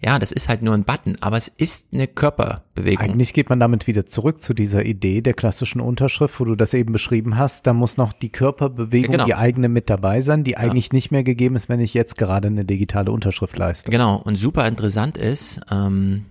Ja, 0.00 0.20
das 0.20 0.30
ist 0.30 0.48
halt 0.48 0.62
nur 0.62 0.74
ein 0.74 0.84
Button, 0.84 1.16
aber 1.20 1.36
es 1.36 1.48
ist 1.48 1.88
eine 1.92 2.06
Körperbewegung. 2.06 3.04
Eigentlich 3.04 3.32
geht 3.32 3.48
man 3.48 3.58
damit 3.58 3.88
wieder 3.88 4.06
zurück 4.06 4.40
zu 4.40 4.54
dieser 4.54 4.84
Idee 4.84 5.22
der 5.22 5.34
klassischen 5.34 5.80
Unterschrift, 5.80 6.38
wo 6.38 6.44
du 6.44 6.54
das 6.54 6.72
eben 6.72 6.92
beschrieben 6.92 7.36
hast. 7.36 7.66
Da 7.66 7.72
muss 7.72 7.96
noch 7.96 8.12
die 8.12 8.28
Körperbewegung, 8.30 9.10
Ja, 9.10 9.16
genau. 9.16 9.24
die 9.24 9.34
eigene 9.34 9.68
mit 9.68 9.90
dabei 9.90 10.20
sein, 10.20 10.44
die 10.44 10.56
eigentlich 10.56 10.92
nicht 10.92 11.10
mehr 11.10 11.24
gegeben 11.24 11.56
ist, 11.56 11.68
wenn 11.68 11.80
ich 11.80 11.94
jetzt 11.94 12.16
gerade 12.16 12.46
eine 12.46 12.64
digitale 12.64 13.10
Unterschrift 13.10 13.58
leiste. 13.58 13.90
Genau, 13.90 14.18
und 14.22 14.36
super 14.36 14.68
interessant 14.68 15.16
ist, 15.18 15.60
ähm, 15.72 16.26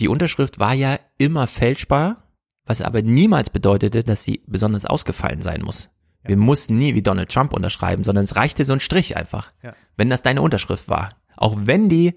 die 0.00 0.08
Unterschrift 0.08 0.58
war 0.58 0.74
ja 0.74 0.98
immer 1.18 1.46
fälschbar, 1.46 2.24
was 2.64 2.82
aber 2.82 3.02
niemals 3.02 3.50
bedeutete, 3.50 4.04
dass 4.04 4.24
sie 4.24 4.42
besonders 4.46 4.86
ausgefallen 4.86 5.42
sein 5.42 5.62
muss. 5.62 5.90
Wir 6.24 6.36
mussten 6.36 6.76
nie 6.76 6.94
wie 6.94 7.02
Donald 7.02 7.30
Trump 7.30 7.52
unterschreiben, 7.52 8.04
sondern 8.04 8.24
es 8.24 8.36
reichte 8.36 8.64
so 8.64 8.72
ein 8.74 8.80
Strich 8.80 9.16
einfach, 9.16 9.50
Ja. 9.62 9.72
wenn 9.96 10.10
das 10.10 10.22
deine 10.22 10.42
Unterschrift 10.42 10.88
war. 10.88 11.10
Auch 11.36 11.56
wenn 11.58 11.88
die 11.88 12.14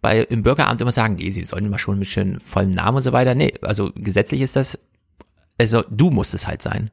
bei 0.00 0.20
im 0.22 0.42
Bürgeramt 0.42 0.80
immer 0.80 0.90
sagen, 0.90 1.14
nee, 1.14 1.30
sie 1.30 1.44
sollen 1.44 1.66
immer 1.66 1.78
schon 1.78 1.98
mit 1.98 2.08
schönen 2.08 2.40
vollen 2.40 2.70
Namen 2.70 2.96
und 2.96 3.02
so 3.04 3.12
weiter. 3.12 3.34
Nee, 3.36 3.54
also 3.62 3.92
gesetzlich 3.94 4.40
ist 4.40 4.56
das, 4.56 4.78
also 5.58 5.84
du 5.90 6.10
musst 6.10 6.34
es 6.34 6.48
halt 6.48 6.60
sein. 6.62 6.90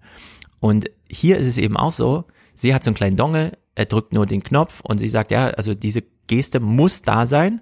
Und 0.60 0.92
hier 1.10 1.38
ist 1.38 1.48
es 1.48 1.58
eben 1.58 1.76
auch 1.78 1.92
so, 1.92 2.26
sie 2.54 2.76
hat 2.76 2.84
so 2.84 2.90
einen 2.90 2.96
kleinen 2.96 3.18
Dongel, 3.18 3.58
er 3.74 3.86
drückt 3.86 4.14
nur 4.14 4.26
den 4.28 4.44
Knopf 4.44 4.82
und 4.82 5.00
sie 5.00 5.10
sagt, 5.10 5.32
ja, 5.32 5.48
also 5.48 5.74
diese 5.74 6.04
Geste 6.28 6.60
muss 6.60 7.02
da 7.02 7.26
sein. 7.26 7.62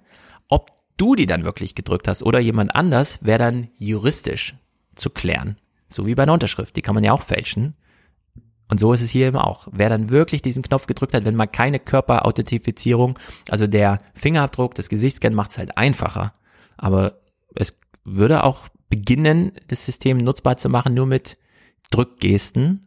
Ob 0.49 0.71
du 0.97 1.15
die 1.15 1.25
dann 1.25 1.45
wirklich 1.45 1.75
gedrückt 1.75 2.07
hast 2.07 2.23
oder 2.23 2.39
jemand 2.39 2.75
anders, 2.75 3.23
wäre 3.23 3.39
dann 3.39 3.69
juristisch 3.77 4.55
zu 4.95 5.09
klären. 5.09 5.57
So 5.89 6.05
wie 6.05 6.15
bei 6.15 6.23
einer 6.23 6.33
Unterschrift, 6.33 6.75
die 6.75 6.81
kann 6.81 6.95
man 6.95 7.03
ja 7.03 7.13
auch 7.13 7.21
fälschen. 7.21 7.75
Und 8.69 8.79
so 8.79 8.91
ist 8.91 9.01
es 9.01 9.09
hier 9.09 9.27
eben 9.27 9.37
auch. 9.37 9.67
Wer 9.71 9.89
dann 9.89 10.09
wirklich 10.09 10.41
diesen 10.41 10.63
Knopf 10.63 10.87
gedrückt 10.87 11.13
hat, 11.13 11.23
wenn 11.23 11.35
man 11.35 11.51
keine 11.51 11.79
Körperauthentifizierung, 11.79 13.17
also 13.49 13.65
der 13.65 13.99
Fingerabdruck, 14.13 14.75
das 14.75 14.89
Gesichtsscan 14.89 15.33
macht 15.33 15.51
es 15.51 15.57
halt 15.57 15.77
einfacher. 15.77 16.33
Aber 16.75 17.21
es 17.55 17.77
würde 18.03 18.43
auch 18.43 18.67
beginnen, 18.89 19.53
das 19.67 19.85
System 19.85 20.17
nutzbar 20.17 20.57
zu 20.57 20.69
machen, 20.69 20.93
nur 20.93 21.05
mit 21.05 21.37
Drückgesten, 21.91 22.86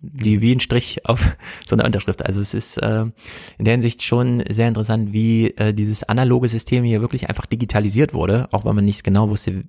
die 0.00 0.40
wie 0.40 0.54
ein 0.54 0.60
Strich 0.60 1.04
auf 1.06 1.36
so 1.66 1.76
einer 1.76 1.84
Unterschrift. 1.84 2.24
Also 2.24 2.40
es 2.40 2.54
ist 2.54 2.76
äh, 2.78 3.06
in 3.58 3.64
der 3.64 3.72
Hinsicht 3.72 4.02
schon 4.02 4.42
sehr 4.48 4.68
interessant, 4.68 5.12
wie 5.12 5.50
äh, 5.56 5.72
dieses 5.74 6.04
analoge 6.04 6.48
System 6.48 6.84
hier 6.84 7.00
wirklich 7.00 7.28
einfach 7.28 7.46
digitalisiert 7.46 8.14
wurde, 8.14 8.48
auch 8.52 8.64
weil 8.64 8.74
man 8.74 8.84
nicht 8.84 9.04
genau 9.04 9.28
wusste, 9.28 9.64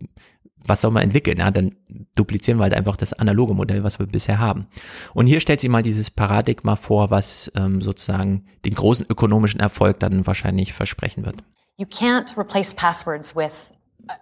was 0.66 0.82
soll 0.82 0.92
man 0.92 1.04
entwickeln. 1.04 1.40
Ja, 1.40 1.52
dann 1.52 1.76
duplizieren 2.16 2.60
wir 2.60 2.64
halt 2.64 2.74
einfach 2.74 2.98
das 2.98 3.14
analoge 3.14 3.54
Modell, 3.54 3.84
was 3.84 4.00
wir 4.00 4.06
bisher 4.06 4.40
haben. 4.40 4.68
Und 5.14 5.28
hier 5.28 5.40
stellt 5.40 5.62
sich 5.62 5.70
mal 5.70 5.84
dieses 5.84 6.12
Paradigma 6.12 6.76
vor, 6.76 7.10
was 7.10 7.52
ähm, 7.56 7.82
sozusagen 7.82 8.46
den 8.66 8.76
großen 8.76 9.06
ökonomischen 9.10 9.60
Erfolg 9.60 10.00
dann 10.00 10.28
wahrscheinlich 10.28 10.74
versprechen 10.74 11.26
wird. 11.26 11.38
You 11.78 11.86
can't 11.86 12.38
replace 12.38 12.74
passwords 12.74 13.36
with 13.36 13.72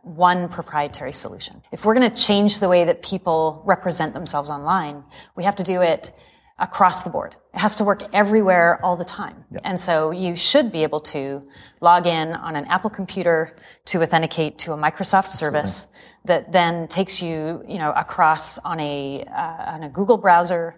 one 0.04 0.50
proprietary 0.50 1.14
solution. 1.14 1.62
If 1.72 1.86
we're 1.86 1.94
going 1.96 2.10
to 2.12 2.16
change 2.22 2.60
the 2.60 2.70
way 2.70 2.84
that 2.86 3.02
people 3.02 3.62
represent 3.66 4.14
themselves 4.14 4.50
online, 4.50 5.04
we 5.36 5.44
have 5.44 5.56
to 5.58 5.64
do 5.64 5.82
it 5.82 6.12
across 6.60 7.04
the 7.04 7.10
board. 7.10 7.36
It 7.54 7.60
has 7.60 7.76
to 7.78 7.84
work 7.84 8.02
everywhere 8.14 8.80
all 8.84 8.96
the 8.98 9.06
time. 9.06 9.46
And 9.64 9.80
so 9.80 10.12
you 10.12 10.36
should 10.36 10.72
be 10.72 10.84
able 10.84 11.02
to 11.02 11.44
log 11.82 12.08
in 12.08 12.34
on 12.34 12.56
an 12.56 12.66
Apple 12.66 12.90
computer 12.90 13.56
to 13.86 14.02
authenticate 14.02 14.58
to 14.60 14.74
a 14.74 14.78
Microsoft 14.78 15.30
service 15.32 15.88
that 16.26 16.52
then 16.52 16.88
takes 16.88 17.22
you, 17.22 17.64
you 17.68 17.78
know, 17.78 17.92
across 17.92 18.58
on 18.60 18.80
a, 18.80 19.24
uh, 19.26 19.74
on 19.74 19.84
a 19.84 19.90
Google 19.90 20.18
browser 20.18 20.76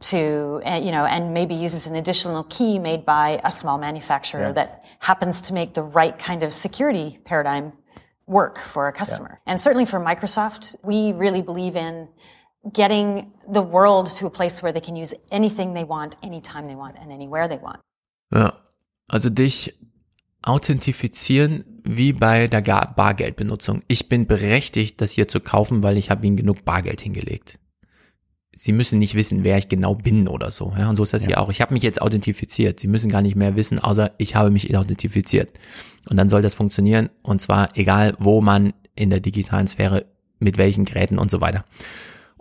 to, 0.00 0.60
uh, 0.66 0.80
you 0.82 0.92
know, 0.92 1.06
and 1.06 1.32
maybe 1.32 1.54
uses 1.54 1.86
an 1.86 1.96
additional 1.96 2.44
key 2.44 2.78
made 2.78 3.06
by 3.06 3.40
a 3.44 3.50
small 3.50 3.78
manufacturer 3.78 4.48
Yeah. 4.48 4.52
that 4.52 4.84
happens 4.98 5.40
to 5.42 5.54
make 5.54 5.74
the 5.74 5.82
right 5.82 6.16
kind 6.18 6.42
of 6.42 6.52
security 6.52 7.18
paradigm 7.24 7.72
work 8.32 8.58
for 8.58 8.88
a 8.88 8.92
customer. 8.92 9.40
And 9.46 9.60
certainly 9.60 9.86
for 9.86 10.00
Microsoft, 10.00 10.74
we 10.82 11.12
really 11.12 11.42
believe 11.42 11.76
in 11.76 12.08
getting 12.72 13.32
the 13.52 13.62
world 13.62 14.06
to 14.18 14.26
a 14.26 14.30
place 14.30 14.62
where 14.62 14.72
they 14.72 14.80
can 14.80 14.96
use 14.96 15.14
anything 15.30 15.74
they 15.74 15.84
want, 15.84 16.16
anytime 16.22 16.64
they 16.64 16.74
want, 16.74 16.96
and 16.98 17.12
anywhere 17.12 17.48
they 17.48 17.58
want. 17.58 17.80
Ja, 18.32 18.54
also 19.08 19.30
dich 19.30 19.74
authentifizieren 20.42 21.64
wie 21.84 22.12
bei 22.12 22.46
der 22.48 22.62
Bargeldbenutzung. 22.62 23.82
Ich 23.88 24.08
bin 24.08 24.26
berechtigt, 24.26 25.00
das 25.00 25.10
hier 25.10 25.28
zu 25.28 25.40
kaufen, 25.40 25.82
weil 25.82 25.98
ich 25.98 26.10
habe 26.10 26.26
ihnen 26.26 26.36
genug 26.36 26.64
Bargeld 26.64 27.00
hingelegt. 27.00 27.58
Sie 28.62 28.70
müssen 28.70 29.00
nicht 29.00 29.16
wissen, 29.16 29.42
wer 29.42 29.58
ich 29.58 29.68
genau 29.68 29.96
bin 29.96 30.28
oder 30.28 30.52
so. 30.52 30.72
Ja, 30.78 30.88
und 30.88 30.94
so 30.94 31.02
ist 31.02 31.12
das 31.12 31.22
ja. 31.24 31.28
hier 31.28 31.40
auch. 31.40 31.50
Ich 31.50 31.60
habe 31.60 31.74
mich 31.74 31.82
jetzt 31.82 32.00
authentifiziert. 32.00 32.78
Sie 32.78 32.86
müssen 32.86 33.10
gar 33.10 33.20
nicht 33.20 33.34
mehr 33.34 33.56
wissen, 33.56 33.80
außer 33.80 34.12
ich 34.18 34.36
habe 34.36 34.50
mich 34.50 34.76
authentifiziert. 34.76 35.50
Und 36.08 36.16
dann 36.16 36.28
soll 36.28 36.42
das 36.42 36.54
funktionieren. 36.54 37.08
Und 37.22 37.42
zwar 37.42 37.76
egal, 37.76 38.14
wo 38.20 38.40
man 38.40 38.72
in 38.94 39.10
der 39.10 39.18
digitalen 39.18 39.66
Sphäre, 39.66 40.04
mit 40.38 40.58
welchen 40.58 40.84
Geräten 40.84 41.18
und 41.18 41.28
so 41.28 41.40
weiter. 41.40 41.64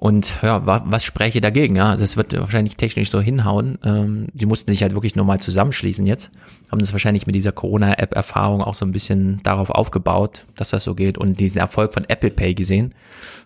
Und 0.02 0.42
ja, 0.42 0.66
was, 0.66 0.82
was 0.86 1.04
spräche 1.04 1.42
dagegen? 1.42 1.76
Ja, 1.76 1.96
das 1.96 2.18
wird 2.18 2.36
wahrscheinlich 2.36 2.76
technisch 2.76 3.12
so 3.12 3.22
hinhauen. 3.22 3.78
Ähm, 3.84 4.30
die 4.34 4.48
mussten 4.48 4.72
sich 4.72 4.82
halt 4.82 4.96
wirklich 4.96 5.16
nur 5.16 5.26
mal 5.26 5.40
zusammenschließen 5.40 6.08
jetzt. 6.08 6.32
Haben 6.72 6.80
das 6.80 6.92
wahrscheinlich 6.92 7.28
mit 7.28 7.36
dieser 7.36 7.52
Corona-App-Erfahrung 7.52 8.64
auch 8.64 8.74
so 8.74 8.84
ein 8.84 8.94
bisschen 8.94 9.44
darauf 9.44 9.70
aufgebaut, 9.70 10.48
dass 10.56 10.72
das 10.72 10.86
so 10.86 10.96
geht 10.96 11.20
und 11.20 11.40
diesen 11.40 11.60
Erfolg 11.60 11.94
von 11.94 12.06
Apple 12.10 12.32
Pay 12.32 12.56
gesehen. 12.56 12.96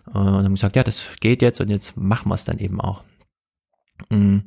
Äh, 0.08 0.16
und 0.16 0.44
haben 0.44 0.54
gesagt, 0.54 0.76
ja, 0.76 0.82
das 0.82 1.16
geht 1.20 1.42
jetzt 1.42 1.60
und 1.60 1.68
jetzt 1.68 1.94
machen 1.94 2.30
wir 2.30 2.34
es 2.36 2.46
dann 2.46 2.58
eben 2.58 2.80
auch. 2.80 3.02
Mhm. 4.08 4.44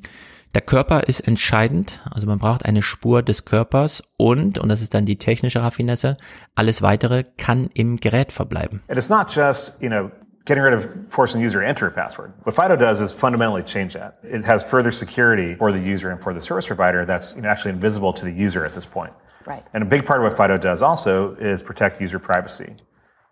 Der 0.55 0.61
Körper 0.63 1.03
ist 1.03 1.19
entscheidend, 1.19 2.01
also 2.09 2.25
man 2.25 2.39
braucht 2.39 2.65
eine 2.65 2.81
Spur 2.81 3.21
des 3.21 3.45
Körpers 3.45 4.01
und, 4.17 4.57
und 4.57 4.67
das 4.69 4.81
ist 4.81 4.95
dann 4.95 5.05
die 5.05 5.19
technische 5.19 5.61
Raffinesse, 5.61 6.17
alles 6.55 6.81
weitere 6.81 7.23
kann 7.37 7.69
im 7.75 7.99
Gerät 7.99 8.31
verbleiben. 8.31 8.81
And 8.87 8.97
it's 8.97 9.09
not 9.09 9.31
just, 9.31 9.77
you 9.79 9.89
know, 9.89 10.09
getting 10.45 10.63
rid 10.63 10.73
of 10.73 10.89
forcing 11.09 11.39
the 11.39 11.43
user 11.43 11.61
to 11.61 11.67
enter 11.67 11.87
a 11.87 11.91
password. 11.91 12.33
What 12.43 12.55
FIDO 12.55 12.75
does 12.75 13.01
is 13.01 13.13
fundamentally 13.13 13.63
change 13.63 13.93
that. 13.93 14.19
It 14.23 14.43
has 14.43 14.63
further 14.63 14.91
security 14.91 15.55
for 15.55 15.71
the 15.71 15.79
user 15.79 16.09
and 16.09 16.21
for 16.21 16.33
the 16.33 16.41
service 16.41 16.67
provider 16.67 17.05
that's 17.05 17.35
you 17.35 17.41
know, 17.41 17.49
actually 17.49 17.71
invisible 17.71 18.13
to 18.13 18.25
the 18.25 18.31
user 18.31 18.65
at 18.65 18.73
this 18.73 18.85
point. 18.85 19.13
Right. 19.45 19.63
And 19.73 19.83
a 19.83 19.85
big 19.85 20.05
part 20.05 20.21
of 20.21 20.23
what 20.23 20.37
FIDO 20.37 20.57
does 20.57 20.81
also 20.81 21.35
is 21.35 21.61
protect 21.61 22.01
user 22.01 22.19
privacy. 22.19 22.75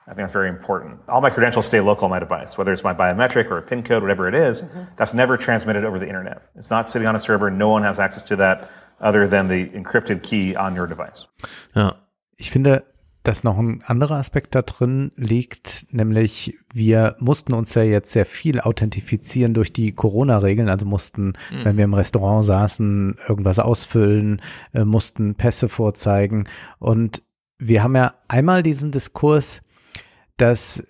I 0.07 0.11
think 0.11 0.19
that's 0.19 0.31
very 0.31 0.47
important. 0.47 0.99
All 1.09 1.19
my 1.19 1.29
credentials 1.29 1.65
stay 1.65 1.81
local 1.81 2.05
on 2.05 2.11
my 2.11 2.19
device, 2.19 2.57
whether 2.57 2.71
it's 2.71 2.83
my 2.83 2.93
biometric 2.93 3.51
or 3.51 3.57
a 3.57 3.61
PIN 3.61 3.83
code, 3.83 4.01
whatever 4.01 4.29
it 4.29 4.35
is, 4.35 4.63
mm-hmm. 4.63 4.83
that's 4.95 5.13
never 5.13 5.35
transmitted 5.35 5.83
over 5.83 5.99
the 5.99 6.07
internet. 6.07 6.43
It's 6.55 6.69
not 6.69 6.89
sitting 6.89 7.07
on 7.07 7.15
a 7.15 7.19
server. 7.19 7.51
No 7.51 7.67
one 7.69 7.83
has 7.83 7.99
access 7.99 8.23
to 8.23 8.37
that 8.37 8.69
other 9.01 9.27
than 9.27 9.49
the 9.49 9.67
encrypted 9.69 10.23
key 10.23 10.55
on 10.55 10.73
your 10.75 10.87
device. 10.87 11.27
Ja. 11.75 11.93
Ich 12.37 12.51
finde, 12.51 12.85
dass 13.27 13.43
noch 13.43 13.57
ein 13.57 13.83
anderer 13.85 14.15
Aspekt 14.15 14.55
da 14.55 14.61
drin 14.61 15.11
liegt, 15.17 15.87
nämlich 15.91 16.57
wir 16.73 17.17
mussten 17.19 17.53
uns 17.53 17.73
ja 17.73 17.83
jetzt 17.83 18.13
sehr 18.13 18.25
viel 18.25 18.61
authentifizieren 18.61 19.53
durch 19.53 19.73
die 19.73 19.91
Corona-Regeln, 19.91 20.69
also 20.69 20.85
mussten, 20.85 21.33
mhm. 21.51 21.65
wenn 21.65 21.77
wir 21.77 21.83
im 21.83 21.93
Restaurant 21.93 22.45
saßen, 22.45 23.17
irgendwas 23.27 23.59
ausfüllen, 23.59 24.41
äh, 24.73 24.85
mussten 24.85 25.35
Pässe 25.35 25.67
vorzeigen 25.67 26.45
und 26.79 27.21
wir 27.59 27.83
haben 27.83 27.95
ja 27.95 28.13
einmal 28.29 28.63
diesen 28.63 28.91
Diskurs, 28.91 29.61
dass 30.37 30.83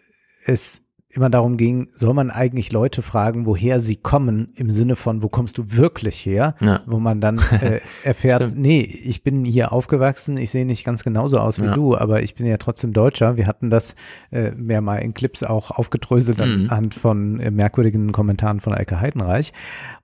es 0.45 0.83
immer 1.09 1.29
darum 1.29 1.55
ging, 1.55 1.89
soll 1.91 2.13
man 2.13 2.29
eigentlich 2.29 2.71
Leute 2.71 3.01
fragen, 3.01 3.45
woher 3.45 3.79
sie 3.79 3.95
kommen, 3.95 4.49
im 4.55 4.69
Sinne 4.69 4.95
von, 4.95 5.23
wo 5.23 5.29
kommst 5.29 5.57
du 5.57 5.71
wirklich 5.71 6.25
her? 6.25 6.55
Ja. 6.59 6.81
Wo 6.85 6.99
man 6.99 7.21
dann 7.21 7.39
äh, 7.61 7.79
erfährt, 8.03 8.55
nee, 8.55 8.81
ich 8.81 9.23
bin 9.23 9.45
hier 9.45 9.71
aufgewachsen, 9.71 10.37
ich 10.37 10.49
sehe 10.49 10.65
nicht 10.65 10.83
ganz 10.83 11.03
genauso 11.03 11.37
aus 11.37 11.59
wie 11.59 11.65
ja. 11.65 11.73
du, 11.73 11.97
aber 11.97 12.23
ich 12.23 12.35
bin 12.35 12.45
ja 12.45 12.57
trotzdem 12.57 12.91
Deutscher. 12.91 13.37
Wir 13.37 13.47
hatten 13.47 13.69
das 13.69 13.95
äh, 14.31 14.51
mehr 14.51 14.81
mal 14.81 14.97
in 14.97 15.13
Clips 15.13 15.43
auch 15.43 15.71
aufgedröselt 15.71 16.39
mhm. 16.39 16.67
anhand 16.69 16.95
von 16.95 17.39
äh, 17.39 17.51
merkwürdigen 17.51 18.11
Kommentaren 18.11 18.59
von 18.59 18.73
Eike 18.73 18.99
Heidenreich. 18.99 19.53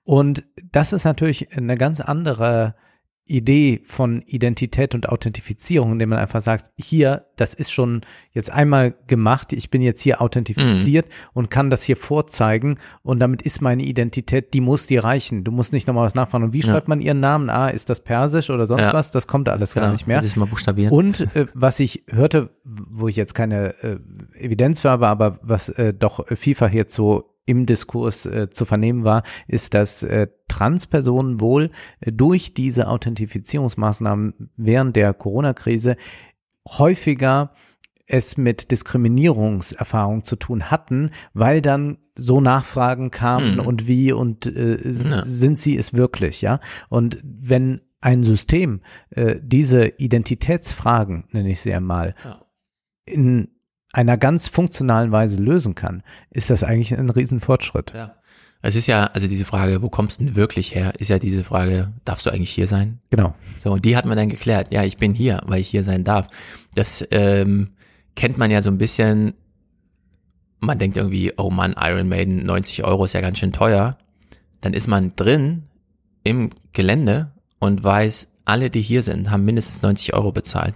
Und 0.04 0.44
das 0.72 0.92
ist 0.92 1.04
natürlich 1.04 1.54
eine 1.56 1.76
ganz 1.76 2.00
andere 2.00 2.74
Idee 3.26 3.80
von 3.86 4.22
Identität 4.26 4.94
und 4.94 5.08
Authentifizierung, 5.08 5.92
indem 5.92 6.10
man 6.10 6.18
einfach 6.18 6.42
sagt, 6.42 6.70
hier, 6.78 7.24
das 7.36 7.54
ist 7.54 7.72
schon 7.72 8.02
jetzt 8.32 8.50
einmal 8.50 8.94
gemacht, 9.06 9.52
ich 9.52 9.70
bin 9.70 9.80
jetzt 9.80 10.02
hier 10.02 10.20
authentifiziert 10.20 11.06
mhm. 11.06 11.12
und 11.32 11.50
kann 11.50 11.70
das 11.70 11.82
hier 11.84 11.96
vorzeigen 11.96 12.78
und 13.02 13.20
damit 13.20 13.40
ist 13.42 13.62
meine 13.62 13.82
Identität, 13.82 14.52
die 14.52 14.60
muss 14.60 14.86
dir 14.86 15.04
reichen. 15.04 15.42
Du 15.42 15.52
musst 15.52 15.72
nicht 15.72 15.86
nochmal 15.86 16.04
was 16.04 16.14
nachfragen. 16.14 16.44
Und 16.44 16.52
wie 16.52 16.60
ja. 16.60 16.66
schreibt 16.66 16.88
man 16.88 17.00
ihren 17.00 17.20
Namen? 17.20 17.48
Ah, 17.48 17.68
ist 17.68 17.88
das 17.88 18.00
Persisch 18.00 18.50
oder 18.50 18.66
sonst 18.66 18.82
ja. 18.82 18.92
was? 18.92 19.10
Das 19.10 19.26
kommt 19.26 19.48
alles 19.48 19.72
genau. 19.72 19.86
gar 19.86 19.92
nicht 19.92 20.06
mehr. 20.06 20.20
Das 20.20 20.36
mal 20.36 20.46
buchstabieren. 20.46 20.92
Und 20.92 21.20
äh, 21.34 21.46
was 21.54 21.80
ich 21.80 22.04
hörte, 22.10 22.50
wo 22.64 23.08
ich 23.08 23.16
jetzt 23.16 23.34
keine 23.34 23.74
äh, 23.82 23.98
Evidenz 24.34 24.80
für 24.80 24.90
habe, 24.90 25.06
aber 25.06 25.38
was 25.42 25.70
äh, 25.70 25.94
doch 25.94 26.26
vielfach 26.36 26.72
jetzt 26.72 26.94
so 26.94 27.33
im 27.46 27.66
Diskurs 27.66 28.26
äh, 28.26 28.48
zu 28.50 28.64
vernehmen 28.64 29.04
war, 29.04 29.22
ist, 29.46 29.74
dass 29.74 30.02
äh, 30.02 30.28
Transpersonen 30.48 31.40
wohl 31.40 31.70
äh, 32.00 32.12
durch 32.12 32.54
diese 32.54 32.88
Authentifizierungsmaßnahmen 32.88 34.50
während 34.56 34.96
der 34.96 35.14
Corona-Krise 35.14 35.96
häufiger 36.66 37.52
es 38.06 38.36
mit 38.36 38.70
Diskriminierungserfahrung 38.70 40.24
zu 40.24 40.36
tun 40.36 40.70
hatten, 40.70 41.10
weil 41.32 41.62
dann 41.62 41.98
so 42.14 42.40
Nachfragen 42.40 43.10
kamen 43.10 43.58
hm. 43.58 43.66
und 43.66 43.86
wie 43.86 44.12
und 44.12 44.46
äh, 44.46 44.76
ja. 44.76 45.22
sind 45.26 45.58
sie 45.58 45.76
es 45.76 45.94
wirklich, 45.94 46.42
ja? 46.42 46.60
Und 46.88 47.18
wenn 47.22 47.80
ein 48.00 48.22
System 48.22 48.82
äh, 49.10 49.36
diese 49.42 49.86
Identitätsfragen, 49.86 51.24
nenne 51.32 51.48
ich 51.48 51.60
sie 51.60 51.72
einmal, 51.72 52.14
ja. 52.22 52.44
in 53.06 53.48
einer 53.94 54.16
ganz 54.16 54.48
funktionalen 54.48 55.12
Weise 55.12 55.36
lösen 55.36 55.74
kann, 55.74 56.02
ist 56.30 56.50
das 56.50 56.64
eigentlich 56.64 56.96
ein 56.96 57.10
Riesenfortschritt. 57.10 57.92
Ja. 57.94 58.16
Es 58.60 58.76
ist 58.76 58.86
ja, 58.86 59.06
also 59.06 59.28
diese 59.28 59.44
Frage, 59.44 59.82
wo 59.82 59.88
kommst 59.88 60.20
du 60.20 60.24
denn 60.24 60.36
wirklich 60.36 60.74
her, 60.74 60.94
ist 60.98 61.10
ja 61.10 61.18
diese 61.18 61.44
Frage, 61.44 61.92
darfst 62.04 62.26
du 62.26 62.30
eigentlich 62.30 62.50
hier 62.50 62.66
sein? 62.66 62.98
Genau. 63.10 63.34
So, 63.56 63.72
und 63.72 63.84
die 63.84 63.96
hat 63.96 64.04
man 64.06 64.16
dann 64.16 64.28
geklärt. 64.28 64.72
Ja, 64.72 64.82
ich 64.82 64.96
bin 64.96 65.14
hier, 65.14 65.42
weil 65.46 65.60
ich 65.60 65.68
hier 65.68 65.82
sein 65.82 66.02
darf. 66.02 66.28
Das 66.74 67.06
ähm, 67.10 67.68
kennt 68.16 68.36
man 68.38 68.50
ja 68.50 68.62
so 68.62 68.70
ein 68.70 68.78
bisschen. 68.78 69.34
Man 70.60 70.78
denkt 70.78 70.96
irgendwie, 70.96 71.34
oh 71.36 71.50
Mann, 71.50 71.76
Iron 71.78 72.08
Maiden, 72.08 72.44
90 72.44 72.84
Euro 72.84 73.04
ist 73.04 73.12
ja 73.12 73.20
ganz 73.20 73.38
schön 73.38 73.52
teuer. 73.52 73.98
Dann 74.62 74.72
ist 74.72 74.88
man 74.88 75.14
drin 75.14 75.64
im 76.24 76.50
Gelände 76.72 77.32
und 77.58 77.84
weiß, 77.84 78.28
alle, 78.46 78.70
die 78.70 78.80
hier 78.80 79.02
sind, 79.02 79.30
haben 79.30 79.44
mindestens 79.44 79.82
90 79.82 80.14
Euro 80.14 80.32
bezahlt 80.32 80.74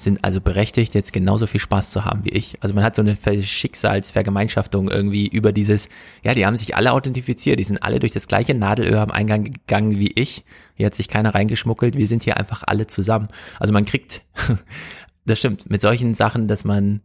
sind 0.00 0.24
also 0.24 0.40
berechtigt, 0.40 0.94
jetzt 0.94 1.12
genauso 1.12 1.48
viel 1.48 1.60
Spaß 1.60 1.90
zu 1.90 2.04
haben 2.04 2.24
wie 2.24 2.30
ich. 2.30 2.56
Also 2.62 2.72
man 2.72 2.84
hat 2.84 2.94
so 2.94 3.02
eine 3.02 3.16
Schicksalsvergemeinschaftung 3.16 4.88
irgendwie 4.88 5.26
über 5.26 5.50
dieses, 5.50 5.88
ja, 6.22 6.34
die 6.34 6.46
haben 6.46 6.56
sich 6.56 6.76
alle 6.76 6.92
authentifiziert, 6.92 7.58
die 7.58 7.64
sind 7.64 7.82
alle 7.82 7.98
durch 7.98 8.12
das 8.12 8.28
gleiche 8.28 8.54
Nadelöhr 8.54 9.00
am 9.00 9.10
Eingang 9.10 9.42
gegangen 9.42 9.98
wie 9.98 10.12
ich. 10.14 10.44
Hier 10.76 10.86
hat 10.86 10.94
sich 10.94 11.08
keiner 11.08 11.34
reingeschmuggelt, 11.34 11.96
wir 11.96 12.06
sind 12.06 12.22
hier 12.22 12.36
einfach 12.36 12.62
alle 12.64 12.86
zusammen. 12.86 13.26
Also 13.58 13.72
man 13.72 13.86
kriegt, 13.86 14.22
das 15.26 15.40
stimmt, 15.40 15.68
mit 15.68 15.82
solchen 15.82 16.14
Sachen, 16.14 16.46
dass 16.46 16.62
man 16.62 17.02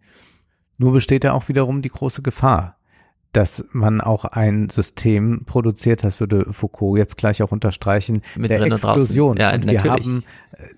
nur 0.77 0.93
besteht 0.93 1.23
ja 1.23 1.33
auch 1.33 1.49
wiederum 1.49 1.81
die 1.81 1.89
große 1.89 2.21
Gefahr, 2.21 2.77
dass 3.33 3.65
man 3.71 3.99
auch 3.99 4.25
ein 4.25 4.69
System 4.69 5.43
produziert, 5.45 6.03
das 6.03 6.19
würde 6.19 6.45
Foucault 6.53 6.97
jetzt 6.97 7.17
gleich 7.17 7.41
auch 7.43 7.51
unterstreichen, 7.51 8.21
Mit 8.35 8.51
der 8.51 8.61
Explosion. 8.61 9.37
Ja, 9.37 9.53
und 9.53 9.65
natürlich. 9.65 9.83
wir 9.83 9.91
haben 9.91 10.23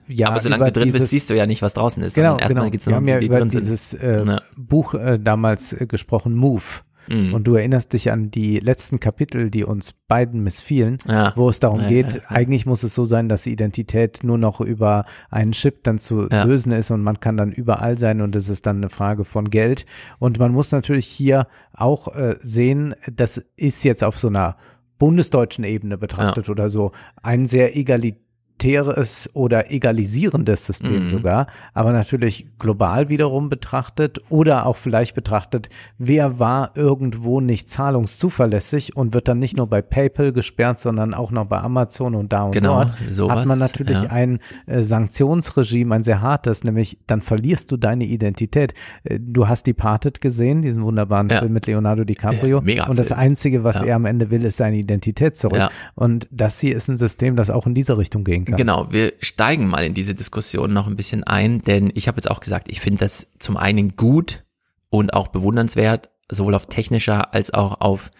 ja 0.07 0.27
aber 0.29 0.39
solange 0.39 0.65
du 0.65 0.71
drin 0.71 0.85
dieses, 0.85 1.01
bist, 1.01 1.11
siehst 1.11 1.29
du 1.29 1.35
ja 1.35 1.45
nicht, 1.45 1.61
was 1.61 1.73
draußen 1.73 2.01
ist. 2.01 2.15
Genau, 2.15 2.37
genau. 2.37 2.65
wir 2.71 2.95
haben 2.95 3.07
ja 3.07 3.19
über 3.19 3.45
dieses 3.45 3.93
äh, 3.93 4.25
ja. 4.25 4.41
Buch 4.55 4.93
äh, 4.93 5.19
damals 5.19 5.73
äh, 5.73 5.85
gesprochen, 5.85 6.33
Move 6.33 6.63
Mhm. 7.07 7.33
Und 7.33 7.45
du 7.45 7.55
erinnerst 7.55 7.93
dich 7.93 8.11
an 8.11 8.31
die 8.31 8.59
letzten 8.59 8.99
Kapitel, 8.99 9.49
die 9.49 9.63
uns 9.63 9.93
beiden 10.07 10.41
missfielen, 10.43 10.99
ja. 11.07 11.33
wo 11.35 11.49
es 11.49 11.59
darum 11.59 11.81
ja, 11.81 11.89
geht, 11.89 12.15
ja, 12.15 12.21
eigentlich 12.29 12.65
muss 12.65 12.83
es 12.83 12.95
so 12.95 13.05
sein, 13.05 13.29
dass 13.29 13.43
die 13.43 13.51
Identität 13.51 14.23
nur 14.23 14.37
noch 14.37 14.61
über 14.61 15.05
einen 15.29 15.51
Chip 15.51 15.83
dann 15.83 15.99
zu 15.99 16.21
lösen 16.23 16.71
ist 16.71 16.91
und 16.91 17.01
man 17.01 17.19
kann 17.19 17.37
dann 17.37 17.51
überall 17.51 17.97
sein 17.97 18.21
und 18.21 18.35
es 18.35 18.49
ist 18.49 18.65
dann 18.65 18.77
eine 18.77 18.89
Frage 18.89 19.25
von 19.25 19.49
Geld. 19.49 19.85
Und 20.19 20.39
man 20.39 20.51
muss 20.51 20.71
natürlich 20.71 21.07
hier 21.07 21.47
auch 21.73 22.15
äh, 22.15 22.35
sehen, 22.39 22.95
das 23.11 23.43
ist 23.55 23.83
jetzt 23.83 24.03
auf 24.03 24.17
so 24.17 24.27
einer 24.27 24.57
bundesdeutschen 24.97 25.63
Ebene 25.63 25.97
betrachtet 25.97 26.49
oder 26.49 26.69
so 26.69 26.91
ein 27.21 27.47
sehr 27.47 27.75
egalitär 27.75 28.24
egalitäres 28.57 29.29
oder 29.33 29.71
egalisierendes 29.71 30.65
System 30.65 31.05
mhm. 31.05 31.09
sogar, 31.09 31.47
aber 31.73 31.91
natürlich 31.91 32.47
global 32.57 33.09
wiederum 33.09 33.49
betrachtet 33.49 34.19
oder 34.29 34.65
auch 34.65 34.77
vielleicht 34.77 35.15
betrachtet, 35.15 35.69
wer 35.97 36.39
war 36.39 36.71
irgendwo 36.75 37.41
nicht 37.41 37.69
zahlungszuverlässig 37.69 38.95
und 38.95 39.13
wird 39.13 39.27
dann 39.27 39.39
nicht 39.39 39.57
nur 39.57 39.67
bei 39.67 39.81
PayPal 39.81 40.31
gesperrt, 40.31 40.79
sondern 40.79 41.13
auch 41.13 41.31
noch 41.31 41.45
bei 41.45 41.59
Amazon 41.59 42.15
und 42.15 42.31
da 42.33 42.43
und 42.43 42.51
genau, 42.51 42.83
dort, 42.83 42.93
sowas, 43.09 43.39
hat 43.39 43.45
man 43.45 43.59
natürlich 43.59 44.01
ja. 44.01 44.09
ein 44.09 44.39
äh, 44.65 44.81
Sanktionsregime, 44.81 45.95
ein 45.95 46.03
sehr 46.03 46.21
hartes, 46.21 46.63
nämlich 46.63 46.97
dann 47.07 47.21
verlierst 47.21 47.71
du 47.71 47.77
deine 47.77 48.05
Identität. 48.05 48.73
Äh, 49.03 49.19
du 49.21 49.47
hast 49.47 49.67
Departed 49.67 50.21
gesehen, 50.21 50.61
diesen 50.61 50.83
wunderbaren 50.83 51.29
ja. 51.29 51.39
Film 51.39 51.53
mit 51.53 51.67
Leonardo 51.67 52.03
DiCaprio 52.03 52.61
ja, 52.65 52.87
und 52.87 52.97
das 52.97 53.11
Einzige, 53.11 53.63
was 53.63 53.81
er 53.81 53.95
am 53.95 54.05
Ende 54.05 54.29
will, 54.29 54.45
ist 54.45 54.57
seine 54.57 54.77
Identität 54.77 55.37
zurück. 55.37 55.69
Und 55.95 56.27
das 56.31 56.59
hier 56.59 56.75
ist 56.75 56.87
ein 56.87 56.97
System, 56.97 57.35
das 57.35 57.49
auch 57.49 57.65
in 57.67 57.73
diese 57.73 57.97
Richtung 57.97 58.23
gehen 58.23 58.44
kann. 58.45 58.57
Genau, 58.57 58.91
wir 58.91 59.13
steigen 59.19 59.67
mal 59.67 59.83
in 59.83 59.93
diese 59.93 60.15
Diskussion 60.15 60.73
noch 60.73 60.87
ein 60.87 60.95
bisschen 60.95 61.23
ein, 61.23 61.61
denn 61.61 61.91
ich 61.93 62.07
habe 62.07 62.17
jetzt 62.17 62.29
auch 62.29 62.39
gesagt, 62.39 62.69
ich 62.69 62.79
finde 62.79 62.99
das 62.99 63.27
zum 63.39 63.57
einen 63.57 63.95
gut 63.95 64.43
und 64.89 65.13
auch 65.13 65.27
bewundernswert, 65.27 66.09
sowohl 66.29 66.55
auf 66.55 66.67
technischer 66.67 67.33
als 67.33 67.53
auch 67.53 67.81
auf 67.81 68.11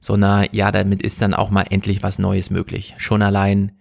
so 0.00 0.14
einer, 0.14 0.52
ja, 0.54 0.72
damit 0.72 1.02
ist 1.02 1.22
dann 1.22 1.34
auch 1.34 1.50
mal 1.50 1.66
endlich 1.70 2.02
was 2.02 2.18
Neues 2.18 2.50
möglich. 2.50 2.94
Schon 2.96 3.22
allein, 3.22 3.78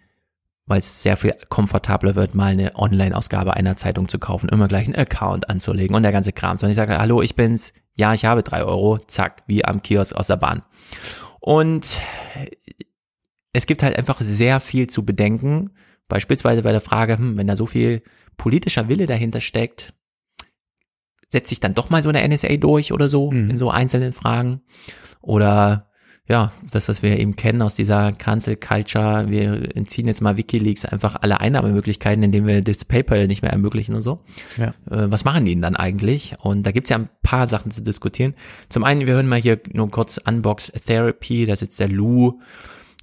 weil 0.66 0.80
es 0.80 1.02
sehr 1.02 1.18
viel 1.18 1.36
komfortabler 1.50 2.16
wird, 2.16 2.36
mal 2.36 2.52
eine 2.52 2.76
Online-Ausgabe 2.76 3.56
einer 3.56 3.78
Zeitung 3.78 4.08
zu 4.08 4.20
kaufen, 4.20 4.50
immer 4.50 4.68
gleich 4.68 4.86
einen 4.86 4.96
Account 4.96 5.50
anzulegen 5.50 5.96
und 5.96 6.04
der 6.04 6.12
ganze 6.12 6.34
Kram. 6.34 6.58
Sondern 6.58 6.72
ich 6.72 6.78
sage, 6.78 6.98
hallo, 6.98 7.22
ich 7.22 7.36
bin's, 7.36 7.74
ja, 7.96 8.14
ich 8.14 8.26
habe 8.26 8.44
drei 8.44 8.64
Euro, 8.64 9.00
zack, 9.00 9.44
wie 9.48 9.66
am 9.66 9.82
Kiosk 9.82 10.16
aus 10.16 10.28
der 10.28 10.38
Bahn. 10.38 10.62
Und 11.40 12.00
es 13.54 13.66
gibt 13.66 13.84
halt 13.84 13.98
einfach 13.98 14.22
sehr 14.22 14.60
viel 14.60 14.88
zu 14.88 15.06
bedenken. 15.06 15.72
Beispielsweise 16.12 16.62
bei 16.62 16.74
der 16.74 16.82
Frage, 16.82 17.18
hm, 17.18 17.38
wenn 17.38 17.48
da 17.48 17.56
so 17.56 17.66
viel 17.66 18.04
politischer 18.36 18.90
Wille 18.90 19.06
dahinter 19.06 19.40
steckt, 19.40 19.94
setzt 21.30 21.48
sich 21.48 21.62
dann 21.62 21.74
doch 21.74 21.90
mal 21.90 22.04
so 22.04 22.10
eine 22.10 22.28
NSA 22.28 22.58
durch 22.58 22.92
oder 22.92 23.08
so 23.08 23.32
mhm. 23.32 23.52
in 23.52 23.58
so 23.58 23.72
einzelnen 23.72 24.12
Fragen. 24.12 24.60
Oder 25.22 25.88
ja, 26.28 26.52
das, 26.70 26.90
was 26.90 27.02
wir 27.02 27.18
eben 27.18 27.38
kennen 27.38 27.62
aus 27.62 27.76
dieser 27.76 28.12
Cancel 28.12 28.58
Culture, 28.58 29.30
wir 29.30 29.74
entziehen 29.74 30.08
jetzt 30.08 30.20
mal 30.20 30.36
Wikileaks 30.36 30.84
einfach 30.84 31.16
alle 31.22 31.40
Einnahmemöglichkeiten, 31.40 32.24
indem 32.24 32.46
wir 32.46 32.62
das 32.62 32.84
PayPal 32.84 33.28
nicht 33.28 33.42
mehr 33.42 33.52
ermöglichen 33.52 33.96
und 33.96 34.02
so. 34.02 34.26
Ja. 34.58 34.74
Äh, 34.90 35.10
was 35.10 35.24
machen 35.24 35.46
die 35.46 35.54
denn 35.54 35.62
dann 35.62 35.78
eigentlich? 35.78 36.36
Und 36.40 36.64
da 36.64 36.72
gibt's 36.72 36.90
ja 36.90 36.98
ein 36.98 37.10
paar 37.24 37.48
Sachen 37.48 37.72
zu 37.72 37.82
diskutieren. 37.82 38.34
Zum 38.68 38.84
einen, 38.84 39.06
wir 39.08 39.14
hören 39.14 39.30
mal 39.30 39.40
hier 39.40 39.62
nur 39.72 39.90
kurz 39.90 40.18
Unbox 40.18 40.74
Therapy, 40.86 41.46
da 41.46 41.56
sitzt 41.56 41.80
der 41.80 41.88
Lou 41.88 42.42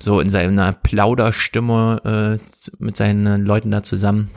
so 0.00 0.20
in 0.20 0.30
seiner 0.30 0.72
Plauderstimme 0.72 2.38
äh, 2.38 2.72
mit 2.78 2.96
seinen 2.96 3.44
Leuten 3.44 3.70
da 3.70 3.82
zusammen. 3.82 4.30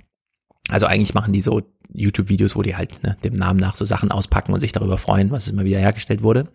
Also 0.69 0.85
eigentlich 0.85 1.13
machen 1.13 1.33
die 1.33 1.41
so 1.41 1.61
YouTube-Videos, 1.93 2.55
wo 2.55 2.61
die 2.61 2.75
halt 2.75 3.03
ne, 3.03 3.17
dem 3.23 3.33
Namen 3.33 3.59
nach 3.59 3.75
so 3.75 3.85
Sachen 3.85 4.11
auspacken 4.11 4.53
und 4.53 4.59
sich 4.59 4.71
darüber 4.71 4.97
freuen, 4.97 5.31
was 5.31 5.47
immer 5.47 5.65
wieder 5.65 5.79
hergestellt 5.79 6.23
wurde. 6.23 6.45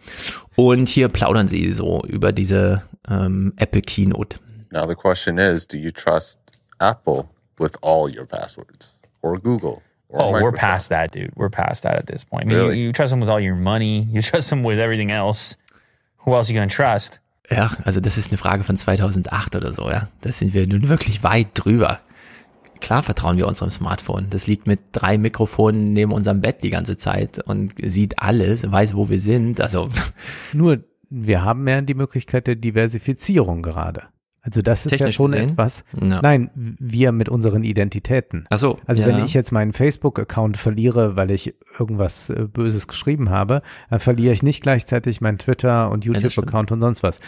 Und 0.55 0.89
hier 0.89 1.09
plaudern 1.09 1.49
sie 1.49 1.73
so 1.73 2.03
über 2.05 2.33
diese 2.33 2.83
ähm, 3.09 3.53
Apple 3.57 3.83
Keynote. 3.83 4.39
Now 4.73 4.87
the 4.87 4.95
question 4.95 5.39
is, 5.39 5.67
do 5.67 5.77
you 5.77 5.91
trust 5.91 6.41
Apple 6.81 7.29
with 7.59 7.73
all 7.83 8.09
your 8.09 8.27
passwords 8.27 9.01
or 9.23 9.39
Google? 9.39 9.83
Or 10.09 10.23
oh, 10.23 10.33
Microsoft? 10.33 10.43
we're 10.43 10.53
past 10.53 10.89
that, 10.91 11.13
dude. 11.13 11.33
We're 11.35 11.51
past 11.51 11.83
that 11.83 11.99
at 11.99 12.07
this 12.07 12.25
point. 12.25 12.45
I 12.45 12.49
mean, 12.49 12.57
really? 12.57 12.79
you, 12.79 12.87
you 12.87 12.93
trust 12.93 13.11
them 13.11 13.21
with 13.21 13.29
all 13.29 13.41
your 13.41 13.57
money. 13.57 14.07
You 14.11 14.23
trust 14.23 14.51
them 14.51 14.63
with 14.63 14.79
everything 14.79 15.11
else. 15.11 15.57
Who 16.19 16.35
else 16.35 16.49
are 16.49 16.53
you 16.53 16.59
gonna 16.59 16.71
trust? 16.71 17.21
Ja, 17.51 17.71
also 17.85 18.01
das 18.01 18.19
ist 18.19 18.31
eine 18.31 18.39
Frage 18.39 18.65
von 18.65 18.77
2008 18.77 19.57
oder 19.57 19.73
so, 19.73 19.89
ja. 19.89 20.09
Da 20.21 20.33
sind 20.33 20.53
wir 20.53 20.67
nun 20.69 20.89
wirklich 20.89 21.23
weit 21.23 21.49
drüber. 21.55 22.01
Klar 22.81 23.03
vertrauen 23.03 23.37
wir 23.37 23.47
unserem 23.47 23.71
Smartphone. 23.71 24.29
Das 24.31 24.47
liegt 24.47 24.67
mit 24.67 24.81
drei 24.93 25.17
Mikrofonen 25.17 25.93
neben 25.93 26.13
unserem 26.13 26.41
Bett 26.41 26.63
die 26.63 26.71
ganze 26.71 26.97
Zeit 26.97 27.39
und 27.39 27.75
sieht 27.83 28.19
alles, 28.19 28.71
weiß, 28.71 28.95
wo 28.95 29.09
wir 29.09 29.19
sind. 29.19 29.61
Also 29.61 29.89
nur 30.53 30.85
wir 31.09 31.43
haben 31.43 31.67
ja 31.69 31.81
die 31.81 31.95
Möglichkeit 31.95 32.47
der 32.47 32.57
Diversifizierung 32.57 33.63
gerade. 33.63 34.05
Also 34.47 34.63
das 34.63 34.87
ist 34.87 34.91
Technisch 34.91 35.09
ja 35.09 35.13
schon 35.13 35.33
gesehen? 35.33 35.51
etwas. 35.51 35.85
No. 35.93 36.21
Nein, 36.23 36.51
wir 36.55 37.11
mit 37.11 37.29
unseren 37.29 37.65
Identitäten. 37.65 38.47
Ach 38.49 38.59
so, 38.59 38.79
also 38.87 39.03
ja. 39.03 39.09
wenn 39.09 39.25
ich 39.25 39.35
jetzt 39.35 39.51
meinen 39.51 39.73
Facebook-Account 39.73 40.57
verliere, 40.57 41.17
weil 41.17 41.33
ich 41.33 41.55
irgendwas 41.81 42.31
äh, 42.31 42.47
Böses 42.51 42.87
geschrieben 42.87 43.29
habe, 43.29 43.63
dann 43.91 43.99
verliere 43.99 44.33
ich 44.33 44.45
nicht 44.45 44.63
gleichzeitig 44.63 45.21
meinen 45.21 45.39
Twitter 45.39 45.91
und 45.91 46.05
YouTube-Account 46.05 46.71
und 46.71 46.81
sonst 46.81 47.03
was. 47.03 47.21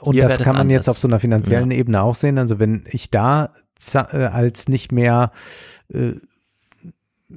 Und 0.00 0.12
Hier 0.12 0.28
das 0.28 0.38
kann 0.40 0.52
man 0.52 0.62
anders. 0.62 0.74
jetzt 0.74 0.88
auf 0.90 0.98
so 0.98 1.08
einer 1.08 1.18
finanziellen 1.18 1.70
ja. 1.70 1.78
Ebene 1.78 2.02
auch 2.02 2.14
sehen. 2.14 2.38
Also 2.38 2.58
wenn 2.58 2.84
ich 2.90 3.10
da 3.10 3.50
äh, 3.94 4.24
als 4.26 4.68
nicht 4.68 4.92
mehr 4.92 5.32
äh, 5.88 6.12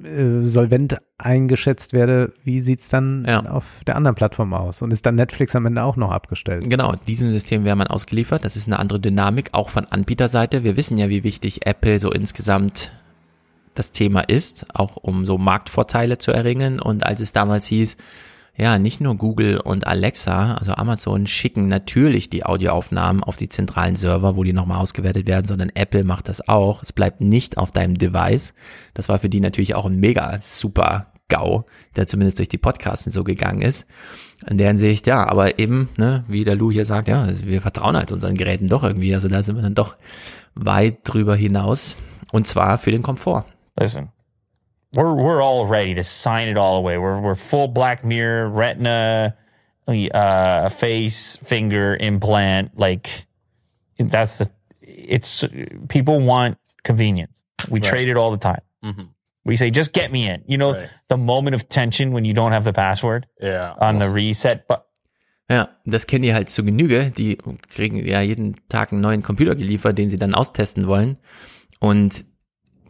äh, 0.04 0.44
solvent 0.44 0.96
eingeschätzt 1.18 1.92
werde, 1.92 2.32
wie 2.44 2.60
sieht's 2.60 2.88
dann 2.88 3.24
ja. 3.28 3.44
auf 3.44 3.82
der 3.86 3.96
anderen 3.96 4.14
Plattform 4.14 4.54
aus? 4.54 4.82
Und 4.82 4.92
ist 4.92 5.06
dann 5.06 5.16
Netflix 5.16 5.56
am 5.56 5.66
Ende 5.66 5.82
auch 5.82 5.96
noch 5.96 6.10
abgestellt? 6.10 6.68
Genau, 6.68 6.94
diesem 7.06 7.30
System 7.32 7.64
wäre 7.64 7.76
man 7.76 7.86
ausgeliefert. 7.86 8.44
Das 8.44 8.56
ist 8.56 8.66
eine 8.66 8.78
andere 8.78 9.00
Dynamik, 9.00 9.50
auch 9.52 9.70
von 9.70 9.84
Anbieterseite. 9.86 10.64
Wir 10.64 10.76
wissen 10.76 10.98
ja, 10.98 11.08
wie 11.08 11.24
wichtig 11.24 11.66
Apple 11.66 12.00
so 12.00 12.10
insgesamt 12.10 12.92
das 13.74 13.92
Thema 13.92 14.20
ist, 14.20 14.66
auch 14.74 14.96
um 14.96 15.24
so 15.26 15.38
Marktvorteile 15.38 16.18
zu 16.18 16.32
erringen. 16.32 16.80
Und 16.80 17.06
als 17.06 17.20
es 17.20 17.32
damals 17.32 17.66
hieß, 17.66 17.96
ja, 18.58 18.78
nicht 18.78 19.00
nur 19.00 19.16
Google 19.16 19.58
und 19.58 19.86
Alexa, 19.86 20.54
also 20.54 20.72
Amazon 20.72 21.26
schicken 21.28 21.68
natürlich 21.68 22.28
die 22.28 22.44
Audioaufnahmen 22.44 23.22
auf 23.22 23.36
die 23.36 23.48
zentralen 23.48 23.94
Server, 23.94 24.34
wo 24.34 24.42
die 24.42 24.52
nochmal 24.52 24.78
ausgewertet 24.78 25.28
werden, 25.28 25.46
sondern 25.46 25.70
Apple 25.74 26.02
macht 26.02 26.28
das 26.28 26.48
auch. 26.48 26.82
Es 26.82 26.92
bleibt 26.92 27.20
nicht 27.20 27.56
auf 27.56 27.70
deinem 27.70 27.96
Device. 27.96 28.54
Das 28.94 29.08
war 29.08 29.20
für 29.20 29.28
die 29.28 29.40
natürlich 29.40 29.76
auch 29.76 29.86
ein 29.86 30.00
mega 30.00 30.40
super 30.40 31.12
GAU, 31.28 31.66
der 31.94 32.08
zumindest 32.08 32.38
durch 32.38 32.48
die 32.48 32.58
Podcasts 32.58 33.12
so 33.12 33.22
gegangen 33.22 33.62
ist. 33.62 33.86
In 34.48 34.58
der 34.58 34.68
Hinsicht, 34.68 35.06
ja, 35.06 35.28
aber 35.28 35.58
eben, 35.58 35.88
ne, 35.96 36.24
wie 36.26 36.44
der 36.44 36.56
Lou 36.56 36.72
hier 36.72 36.84
sagt, 36.84 37.06
ja, 37.06 37.28
wir 37.44 37.62
vertrauen 37.62 37.96
halt 37.96 38.12
unseren 38.12 38.34
Geräten 38.34 38.68
doch 38.68 38.82
irgendwie. 38.82 39.14
Also 39.14 39.28
da 39.28 39.42
sind 39.42 39.56
wir 39.56 39.62
dann 39.62 39.74
doch 39.74 39.96
weit 40.54 41.00
drüber 41.04 41.36
hinaus. 41.36 41.96
Und 42.32 42.46
zwar 42.46 42.78
für 42.78 42.90
den 42.90 43.02
Komfort. 43.02 43.44
Listen, 43.78 44.08
we're 44.92 45.14
we're 45.14 45.42
all 45.42 45.66
ready 45.66 45.94
to 45.94 46.04
sign 46.04 46.48
it 46.48 46.56
all 46.56 46.76
away. 46.76 46.98
We're 46.98 47.20
we're 47.20 47.34
full 47.34 47.68
Black 47.68 48.04
Mirror, 48.04 48.48
retina, 48.48 49.36
uh, 49.86 50.68
face, 50.68 51.36
finger 51.36 51.96
implant. 51.96 52.78
Like 52.78 53.26
that's 53.98 54.38
the. 54.38 54.50
It's 54.80 55.44
people 55.88 56.20
want 56.20 56.58
convenience. 56.82 57.42
We 57.68 57.80
right. 57.80 57.88
trade 57.88 58.08
it 58.08 58.16
all 58.16 58.30
the 58.30 58.38
time. 58.38 58.62
Mm-hmm. 58.84 59.02
We 59.44 59.56
say, 59.56 59.70
just 59.70 59.92
get 59.92 60.12
me 60.12 60.28
in. 60.28 60.44
You 60.46 60.58
know, 60.58 60.74
right. 60.74 60.88
the 61.08 61.16
moment 61.16 61.54
of 61.54 61.68
tension 61.68 62.12
when 62.12 62.24
you 62.24 62.34
don't 62.34 62.52
have 62.52 62.64
the 62.64 62.72
password 62.72 63.26
yeah. 63.40 63.74
on 63.80 63.98
the 63.98 64.10
reset 64.10 64.66
button. 64.68 64.84
Ja, 65.50 65.70
das 65.86 66.06
kennen 66.06 66.24
die 66.24 66.34
halt 66.34 66.50
zu 66.50 66.62
Genüge. 66.62 67.10
Die 67.16 67.38
kriegen 67.70 67.96
ja 68.06 68.20
jeden 68.20 68.56
Tag 68.68 68.92
einen 68.92 69.00
neuen 69.00 69.22
Computer 69.22 69.54
geliefert, 69.54 69.96
den 69.96 70.10
sie 70.10 70.18
dann 70.18 70.34
austesten 70.34 70.86
wollen. 70.86 71.16
Und 71.80 72.26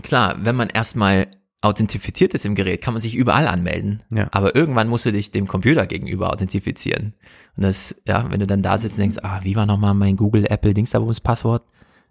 klar, 0.02 0.34
wenn 0.38 0.56
man 0.56 0.68
erstmal 0.68 1.28
authentifiziert 1.60 2.34
ist 2.34 2.46
im 2.46 2.54
Gerät, 2.54 2.82
kann 2.82 2.94
man 2.94 3.00
sich 3.00 3.16
überall 3.16 3.48
anmelden. 3.48 4.02
Ja. 4.10 4.28
Aber 4.30 4.54
irgendwann 4.54 4.88
musst 4.88 5.06
du 5.06 5.12
dich 5.12 5.32
dem 5.32 5.48
Computer 5.48 5.86
gegenüber 5.86 6.32
authentifizieren. 6.32 7.14
Und 7.56 7.64
das, 7.64 7.96
ja, 8.06 8.30
wenn 8.30 8.40
du 8.40 8.46
dann 8.46 8.62
da 8.62 8.78
sitzt 8.78 8.94
und 8.94 9.00
denkst, 9.00 9.18
ah, 9.22 9.40
wie 9.42 9.56
war 9.56 9.66
nochmal 9.66 9.94
mein 9.94 10.16
Google, 10.16 10.46
Apple, 10.48 10.74
Dingsabums 10.74 11.20
Passwort? 11.20 11.64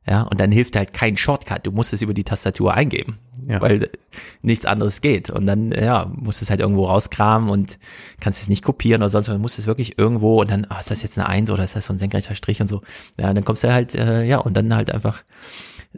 Ja, 0.09 0.21
und 0.21 0.39
dann 0.39 0.51
hilft 0.51 0.77
halt 0.77 0.93
kein 0.93 1.17
Shortcut. 1.17 1.65
Du 1.65 1.71
musst 1.71 1.91
es 1.91 2.01
über 2.01 2.13
die 2.13 2.23
Tastatur 2.23 2.73
eingeben, 2.73 3.19
ja. 3.45 3.59
weil 3.59 3.89
nichts 4.41 4.65
anderes 4.65 5.01
geht. 5.01 5.29
Und 5.29 5.45
dann, 5.45 5.73
ja, 5.73 6.09
musst 6.13 6.39
du 6.39 6.45
es 6.45 6.49
halt 6.49 6.61
irgendwo 6.61 6.85
rauskramen 6.85 7.49
und 7.49 7.77
kannst 8.21 8.41
es 8.41 8.47
nicht 8.47 8.63
kopieren 8.63 9.01
oder 9.01 9.09
sonst, 9.09 9.27
man 9.27 9.41
muss 9.41 9.57
es 9.57 9.67
wirklich 9.67 9.97
irgendwo 9.97 10.39
und 10.39 10.49
dann, 10.49 10.65
ah, 10.69 10.79
ist 10.79 10.91
das 10.91 11.03
jetzt 11.03 11.17
eine 11.17 11.27
Eins 11.27 11.49
oder 11.51 11.65
ist 11.65 11.75
das 11.75 11.85
so 11.85 11.93
ein 11.93 11.99
senkrechter 11.99 12.35
Strich 12.35 12.61
und 12.61 12.67
so. 12.67 12.81
Ja, 13.19 13.33
dann 13.33 13.43
kommst 13.43 13.65
du 13.65 13.73
halt, 13.73 13.95
äh, 13.95 14.23
ja, 14.23 14.37
und 14.37 14.55
dann 14.55 14.73
halt 14.73 14.91
einfach, 14.91 15.23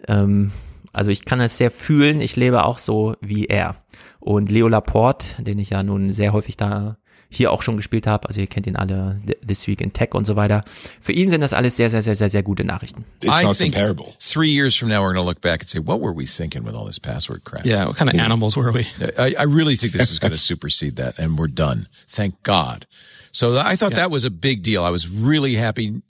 ähm, 0.08 0.52
also 0.94 1.12
ich 1.12 1.26
kann 1.26 1.40
es 1.42 1.58
sehr 1.58 1.72
fühlen, 1.72 2.22
ich 2.22 2.36
lebe 2.36 2.64
auch 2.64 2.78
so 2.78 3.16
wie 3.22 3.46
er. 3.46 3.76
Und 4.20 4.52
Leo 4.52 4.68
Laporte, 4.68 5.42
den 5.42 5.60
ich 5.60 5.72
ja 5.72 5.84
nun 5.84 6.12
sehr 6.12 6.34
häufig 6.34 6.58
da 6.58 6.98
hier 7.32 7.52
auch 7.52 7.62
schon 7.62 7.78
gespielt 7.78 8.08
habe, 8.08 8.28
also 8.28 8.42
ihr 8.42 8.48
kennt 8.48 8.66
ihn 8.66 8.76
alle, 8.76 9.22
This 9.48 9.68
Week 9.68 9.82
in 9.82 9.94
Tech 9.94 10.14
und 10.14 10.26
so 10.26 10.36
weiter. 10.36 10.64
Für 11.00 11.14
ihn 11.14 11.30
sind 11.30 11.42
das 11.42 11.54
alles 11.54 11.78
sehr, 11.78 11.90
sehr, 11.90 12.02
sehr, 12.02 12.16
sehr, 12.16 12.30
sehr 12.30 12.42
gute 12.42 12.64
Nachrichten. 12.64 13.06
It's 13.24 13.44
not 13.44 13.58
comparable. 13.58 14.16
Three 14.20 14.50
years 14.50 14.76
from 14.76 14.90
now, 14.90 15.02
we're 15.02 15.14
going 15.14 15.24
to 15.24 15.30
look 15.30 15.42
back 15.42 15.62
and 15.62 15.70
say, 15.70 15.80
what 15.80 16.02
were 16.02 16.14
we 16.14 16.26
thinking 16.26 16.66
with 16.66 16.74
all 16.74 16.86
this 16.86 17.00
password 17.00 17.44
crap? 17.44 17.66
Yeah, 17.66 17.86
what 17.86 17.98
kind 17.98 18.10
of 18.10 18.20
animals 18.20 18.58
were 18.58 18.72
we? 18.72 18.88
I, 19.18 19.36
I 19.40 19.44
really 19.44 19.76
think 19.76 19.94
this 19.94 20.12
is 20.12 20.20
going 20.20 20.32
to 20.38 20.40
supersede 20.40 20.96
that, 20.96 21.20
and 21.20 21.38
we're 21.38 21.48
done. 21.48 21.88
Thank 22.08 22.42
God. 22.42 22.88
So 23.32 23.60
I 23.60 23.76
thought 23.76 23.92
yeah. 23.92 23.98
that 23.98 24.12
was 24.12 24.26
a 24.26 24.32
big 24.32 24.64
deal. 24.64 24.84
I 24.84 24.90
was 24.90 25.08
really 25.08 25.54
happy 25.54 26.02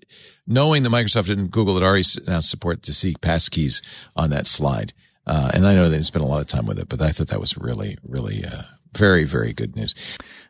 knowing 0.49 0.83
that 0.83 0.89
Microsoft 0.89 1.29
and 1.29 1.49
Google 1.49 1.75
had 1.75 1.83
already 1.83 2.03
announced 2.25 2.49
support 2.49 2.81
to 2.83 2.93
see 2.93 3.13
passkeys 3.13 3.81
on 4.15 4.31
that 4.31 4.47
slide. 4.47 4.91
Uh, 5.25 5.51
and 5.53 5.65
I 5.65 5.75
know 5.75 5.87
they 5.87 5.99
didn't 5.99 6.15
a 6.15 6.25
lot 6.25 6.41
of 6.41 6.47
time 6.47 6.65
with 6.65 6.79
it, 6.79 6.89
but 6.89 7.01
I 7.01 7.11
thought 7.11 7.27
that 7.27 7.39
was 7.39 7.55
really, 7.55 7.97
really, 8.03 8.43
uh, 8.43 8.63
very, 8.97 9.23
very 9.25 9.53
good 9.53 9.75
news. 9.75 9.93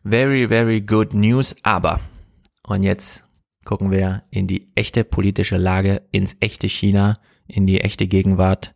Very, 0.05 0.45
very 0.45 0.79
good 0.79 1.13
news. 1.13 1.53
Aber, 1.63 1.99
und 2.63 2.83
jetzt 2.83 3.23
gucken 3.65 3.91
wir 3.91 4.23
in 4.31 4.47
die 4.47 4.67
echte 4.75 5.03
politische 5.03 5.57
Lage, 5.57 6.01
ins 6.13 6.35
echte 6.39 6.69
China, 6.69 7.17
in 7.47 7.67
die 7.67 7.81
echte 7.81 8.07
Gegenwart, 8.07 8.73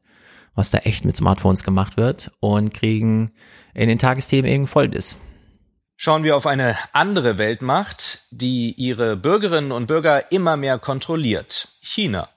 was 0.56 0.72
da 0.72 0.80
echt 0.80 1.06
mit 1.06 1.16
Smartphones 1.16 1.64
gemacht 1.64 1.96
wird 1.96 2.32
und 2.42 2.74
kriegen 2.74 3.32
in 3.74 3.88
den 3.88 3.98
Tagesthemen 3.98 4.52
eben 4.52 4.68
Folgendes. 4.68 5.18
Schauen 6.06 6.26
wir 6.26 6.36
auf 6.36 6.48
eine 6.48 6.78
andere 6.92 7.38
Weltmacht, 7.38 8.24
die 8.30 8.74
ihre 8.74 9.16
Bürgerinnen 9.16 9.72
und 9.72 9.88
Bürger 9.88 10.34
immer 10.34 10.58
mehr 10.58 10.78
kontrolliert. 10.78 11.70
China. 11.80 12.28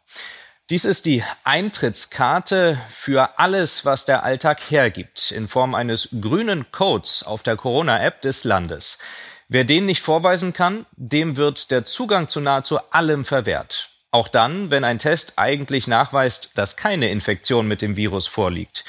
Dies 0.71 0.85
ist 0.85 1.05
die 1.05 1.25
Eintrittskarte 1.43 2.79
für 2.89 3.41
alles, 3.41 3.85
was 3.85 4.05
der 4.05 4.23
Alltag 4.23 4.61
hergibt, 4.71 5.33
in 5.33 5.49
Form 5.49 5.75
eines 5.75 6.11
grünen 6.21 6.71
Codes 6.71 7.25
auf 7.25 7.43
der 7.43 7.57
Corona-App 7.57 8.23
des 8.23 8.45
Landes. 8.45 9.01
Wer 9.49 9.65
den 9.65 9.85
nicht 9.85 10.01
vorweisen 10.01 10.53
kann, 10.53 10.87
dem 10.93 11.37
wird 11.37 11.73
der 11.73 11.85
Zugang 11.85 12.29
zu 12.29 12.39
nahezu 12.39 12.79
allem 12.93 13.25
verwehrt. 13.25 13.91
Auch 14.13 14.29
dann, 14.29 14.71
wenn 14.71 14.85
ein 14.85 15.01
Test 15.01 15.33
eigentlich 15.39 15.89
nachweist, 15.89 16.57
dass 16.57 16.77
keine 16.77 17.11
Infektion 17.11 17.67
mit 17.67 17.83
dem 17.83 17.97
Virus 17.97 18.29
vorliegt. 18.29 18.85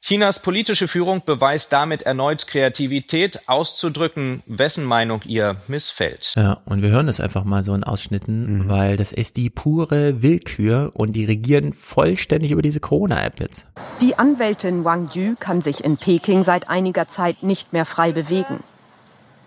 Chinas 0.00 0.40
politische 0.40 0.86
Führung 0.86 1.22
beweist 1.24 1.72
damit 1.72 2.02
erneut 2.02 2.46
Kreativität, 2.46 3.40
auszudrücken, 3.46 4.42
wessen 4.46 4.84
Meinung 4.84 5.20
ihr 5.26 5.56
missfällt. 5.66 6.32
Ja, 6.36 6.58
und 6.64 6.82
wir 6.82 6.90
hören 6.90 7.08
das 7.08 7.18
einfach 7.18 7.44
mal 7.44 7.64
so 7.64 7.74
in 7.74 7.82
Ausschnitten, 7.82 8.58
mhm. 8.58 8.68
weil 8.68 8.96
das 8.96 9.10
ist 9.10 9.36
die 9.36 9.50
pure 9.50 10.22
Willkür 10.22 10.92
und 10.94 11.12
die 11.14 11.24
regieren 11.24 11.72
vollständig 11.72 12.52
über 12.52 12.62
diese 12.62 12.80
Corona-App 12.80 13.40
jetzt. 13.40 13.66
Die 14.00 14.16
Anwältin 14.18 14.84
Wang 14.84 15.10
Yu 15.12 15.34
kann 15.38 15.60
sich 15.60 15.82
in 15.82 15.96
Peking 15.96 16.42
seit 16.42 16.68
einiger 16.68 17.08
Zeit 17.08 17.42
nicht 17.42 17.72
mehr 17.72 17.84
frei 17.84 18.12
bewegen. 18.12 18.60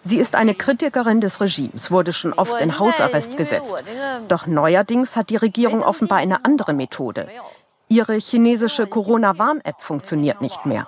Sie 0.01 0.17
ist 0.17 0.35
eine 0.35 0.55
Kritikerin 0.55 1.21
des 1.21 1.41
Regimes, 1.41 1.91
wurde 1.91 2.13
schon 2.13 2.33
oft 2.33 2.59
in 2.61 2.79
Hausarrest 2.79 3.37
gesetzt. 3.37 3.83
Doch 4.27 4.47
neuerdings 4.47 5.15
hat 5.15 5.29
die 5.29 5.35
Regierung 5.35 5.83
offenbar 5.83 6.19
eine 6.19 6.45
andere 6.45 6.73
Methode. 6.73 7.27
Ihre 7.89 8.17
chinesische 8.19 8.85
Corona-Warn-App 8.85 9.81
funktioniert 9.81 10.41
nicht 10.41 10.65
mehr. 10.67 10.87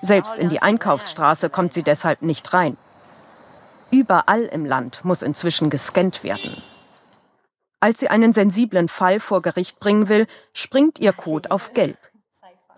Selbst 0.00 0.38
in 0.38 0.48
die 0.48 0.62
Einkaufsstraße 0.62 1.50
kommt 1.50 1.74
sie 1.74 1.82
deshalb 1.82 2.22
nicht 2.22 2.52
rein. 2.54 2.76
Überall 3.90 4.44
im 4.44 4.64
Land 4.64 5.04
muss 5.04 5.22
inzwischen 5.22 5.70
gescannt 5.70 6.22
werden. 6.22 6.62
Als 7.80 7.98
sie 7.98 8.08
einen 8.08 8.32
sensiblen 8.32 8.88
Fall 8.88 9.18
vor 9.18 9.42
Gericht 9.42 9.80
bringen 9.80 10.08
will, 10.08 10.26
springt 10.52 11.00
ihr 11.00 11.12
Code 11.12 11.50
auf 11.50 11.72
Gelb, 11.72 11.98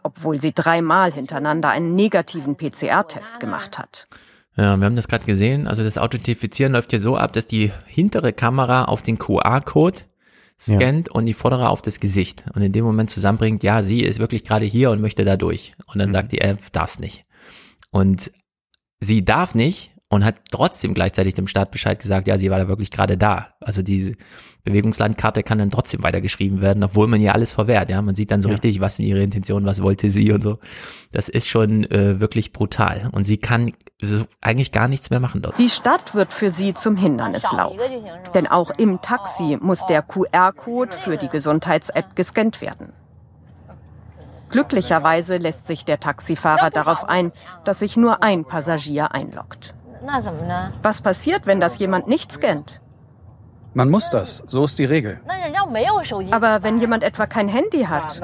obwohl 0.03 0.41
sie 0.41 0.53
dreimal 0.53 1.13
hintereinander 1.13 1.69
einen 1.69 1.95
negativen 1.95 2.57
PCR-Test 2.57 3.39
gemacht 3.39 3.79
hat. 3.79 4.09
Ja, 4.57 4.79
wir 4.79 4.87
haben 4.87 4.97
das 4.97 5.09
gerade 5.09 5.27
gesehen. 5.27 5.67
Also 5.67 5.85
das 5.85 5.99
Authentifizieren 5.99 6.73
läuft 6.73 6.91
hier 6.91 7.01
so 7.01 7.17
ab, 7.17 7.35
dass 7.35 7.47
die 7.47 7.71
hintere 7.85 8.33
Kamera 8.33 8.87
auf 8.87 9.03
den 9.03 9.19
QR-Code 9.19 10.01
scannt 10.59 11.09
ja. 11.09 11.15
und 11.15 11.27
die 11.27 11.35
vordere 11.35 11.69
auf 11.69 11.83
das 11.83 12.01
Gesicht 12.01 12.45
und 12.55 12.63
in 12.63 12.73
dem 12.73 12.85
Moment 12.85 13.11
zusammenbringt, 13.11 13.63
ja, 13.63 13.83
sie 13.83 14.03
ist 14.03 14.19
wirklich 14.19 14.45
gerade 14.45 14.65
hier 14.65 14.91
und 14.91 15.01
möchte 15.01 15.25
da 15.25 15.37
durch. 15.37 15.75
Und 15.87 15.99
dann 15.99 16.09
mhm. 16.09 16.15
sagt 16.15 16.33
die 16.33 16.41
App, 16.41 16.73
darf 16.73 16.99
nicht. 16.99 17.25
Und 17.91 18.33
sie 19.01 19.25
darf 19.25 19.55
nicht 19.55 19.96
und 20.09 20.25
hat 20.25 20.37
trotzdem 20.51 20.95
gleichzeitig 20.95 21.35
dem 21.35 21.49
Staat 21.49 21.71
Bescheid 21.71 21.99
gesagt, 21.99 22.29
ja, 22.29 22.39
sie 22.39 22.51
war 22.51 22.59
da 22.59 22.69
wirklich 22.69 22.91
gerade 22.91 23.19
da. 23.19 23.49
Also 23.61 23.83
diese 23.83 24.15
Bewegungslandkarte 24.63 25.43
kann 25.43 25.59
dann 25.59 25.71
trotzdem 25.71 26.03
weitergeschrieben 26.03 26.61
werden, 26.61 26.83
obwohl 26.85 27.09
man 27.09 27.21
ja 27.21 27.33
alles 27.33 27.53
verwehrt. 27.53 27.91
Ja, 27.91 28.03
man 28.03 28.15
sieht 28.15 28.31
dann 28.31 28.41
so 28.41 28.49
ja. 28.49 28.53
richtig, 28.53 28.81
was 28.81 28.97
sind 28.97 29.07
ihre 29.07 29.23
Intentionen, 29.23 29.67
was 29.67 29.83
wollte 29.83 30.11
sie 30.11 30.33
und 30.33 30.43
so. 30.43 30.59
Das 31.11 31.29
ist 31.29 31.49
schon 31.49 31.85
äh, 31.91 32.21
wirklich 32.21 32.53
brutal. 32.53 33.09
Und 33.13 33.25
sie 33.25 33.39
kann 33.39 33.73
so 34.03 34.25
eigentlich 34.41 34.73
gar 34.73 34.89
nichts 34.89 35.11
mehr 35.11 35.21
machen 35.21 35.43
dort. 35.43 35.59
Die 35.59 35.71
Stadt 35.71 36.15
wird 36.15 36.33
für 36.33 36.51
sie 36.51 36.75
zum 36.75 36.97
Hindernislauf. 36.97 37.77
Denn 38.35 38.47
auch 38.47 38.71
im 38.79 39.01
Taxi 39.01 39.57
muss 39.61 39.87
der 39.87 40.03
QR-Code 40.03 40.93
für 40.93 41.17
die 41.17 41.29
Gesundheits-App 41.29 42.15
gescannt 42.15 42.61
werden. 42.61 42.93
Glücklicherweise 44.51 45.39
lässt 45.39 45.67
sich 45.67 45.85
der 45.85 45.99
Taxifahrer 45.99 46.71
darauf 46.71 47.05
ein, 47.09 47.33
dass 47.65 47.81
sich 47.81 47.97
nur 47.97 48.23
ein 48.23 48.45
Passagier 48.45 49.13
einloggt. 49.13 49.76
Was 50.83 51.01
passiert, 51.01 51.47
wenn 51.47 51.61
das 51.61 51.79
jemand 51.79 52.09
nicht 52.09 52.33
scannt? 52.33 52.81
Man 53.75 53.91
muss 53.91 54.09
das, 54.09 54.43
so 54.47 54.65
ist 54.65 54.79
die 54.79 54.87
Regel. 54.87 55.21
Aber 56.31 56.63
wenn 56.63 56.81
jemand 56.81 57.03
etwa 57.03 57.27
kein 57.27 57.49
Handy 57.49 57.83
hat, 57.85 58.21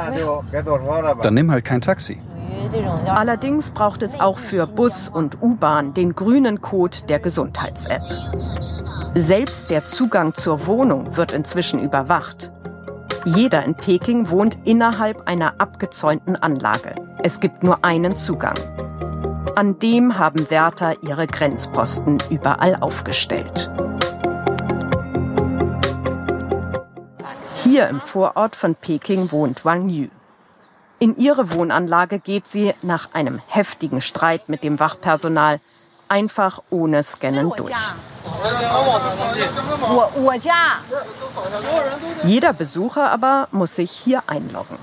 dann 1.23 1.35
nimm 1.35 1.51
halt 1.51 1.65
kein 1.65 1.81
Taxi. 1.81 2.21
Allerdings 3.07 3.71
braucht 3.71 4.03
es 4.03 4.19
auch 4.19 4.39
für 4.39 4.67
Bus 4.67 5.09
und 5.09 5.43
U-Bahn 5.43 5.93
den 5.95 6.15
grünen 6.15 6.63
Code 6.63 6.97
der 7.09 7.19
Gesundheits-App. 7.19 8.03
Selbst 9.15 9.69
der 9.69 9.85
Zugang 9.85 10.33
zur 10.33 10.67
Wohnung 10.67 11.17
wird 11.17 11.33
inzwischen 11.33 11.81
überwacht. 11.81 12.51
Jeder 13.25 13.65
in 13.65 13.75
Peking 13.75 14.31
wohnt 14.31 14.57
innerhalb 14.65 15.29
einer 15.29 15.61
abgezäunten 15.61 16.37
Anlage. 16.37 16.95
Es 17.23 17.41
gibt 17.41 17.63
nur 17.63 17.85
einen 17.85 18.17
Zugang. 18.17 18.55
An 19.57 19.79
dem 19.79 20.19
haben 20.19 20.49
Wärter 20.51 21.03
ihre 21.03 21.27
Grenzposten 21.27 22.19
überall 22.31 22.77
aufgestellt. 22.77 23.71
Hier 27.63 27.89
im 27.89 28.01
Vorort 28.01 28.57
von 28.57 28.75
Peking 28.75 29.31
wohnt 29.31 29.65
Wang 29.65 29.91
Yu. 29.91 30.09
In 30.99 31.17
ihre 31.17 31.51
Wohnanlage 31.51 32.19
geht 32.19 32.47
sie 32.47 32.73
nach 32.83 33.13
einem 33.13 33.41
heftigen 33.47 34.01
Streit 34.01 34.49
mit 34.49 34.65
dem 34.65 34.81
Wachpersonal 34.81 35.61
einfach 36.09 36.63
ohne 36.71 37.03
Scannen 37.03 37.53
durch. 37.57 37.75
Jeder 42.25 42.53
Besucher 42.53 43.11
aber 43.11 43.49
muss 43.51 43.77
sich 43.77 43.91
hier 43.91 44.23
einloggen. 44.29 44.79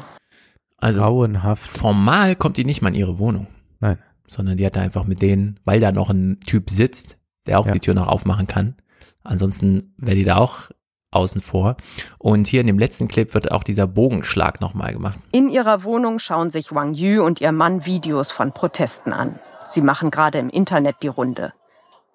Also 0.77 1.01
Grauenhaft. 1.01 1.69
formal 1.69 2.35
kommt 2.35 2.57
die 2.57 2.65
nicht 2.65 2.81
mal 2.81 2.89
in 2.89 2.95
ihre 2.95 3.17
Wohnung. 3.19 3.47
Nein 3.79 3.97
sondern 4.30 4.58
die 4.58 4.66
hat 4.66 4.75
da 4.75 4.82
einfach 4.82 5.06
mit 5.06 5.22
denen, 5.22 5.59
weil 5.66 5.80
da 5.80 5.91
noch 5.91 6.09
ein 6.09 6.40
Typ 6.45 6.69
sitzt, 6.69 7.17
der 7.45 7.59
auch 7.59 7.66
ja. 7.66 7.74
die 7.74 7.80
Tür 7.80 7.93
noch 7.93 8.08
aufmachen 8.08 8.48
kann. 8.48 8.75
Ansonsten 9.24 9.93
wäre 9.98 10.16
die 10.16 10.24
da 10.24 10.38
auch 10.38 10.69
außen 11.11 11.41
vor. 11.41 11.75
Und 12.17 12.48
hier 12.48 12.61
in 12.61 12.67
dem 12.67 12.80
letzten 12.80 13.08
Clip 13.08 13.33
wird 13.33 13.51
auch 13.51 13.64
dieser 13.64 13.88
Bogenschlag 13.88 14.61
nochmal 14.61 14.93
gemacht. 14.93 15.19
In 15.32 15.49
ihrer 15.49 15.83
Wohnung 15.83 16.19
schauen 16.19 16.51
sich 16.51 16.74
Wang 16.74 16.93
Yu 16.93 17.24
und 17.24 17.41
ihr 17.41 17.51
Mann 17.51 17.85
Videos 17.85 18.32
von 18.32 18.53
Protesten 18.53 19.11
an. 19.11 19.40
Sie 19.69 19.82
machen 19.82 20.11
gerade 20.11 20.38
im 20.38 20.49
Internet 20.49 20.98
die 21.01 21.08
Runde. 21.08 21.53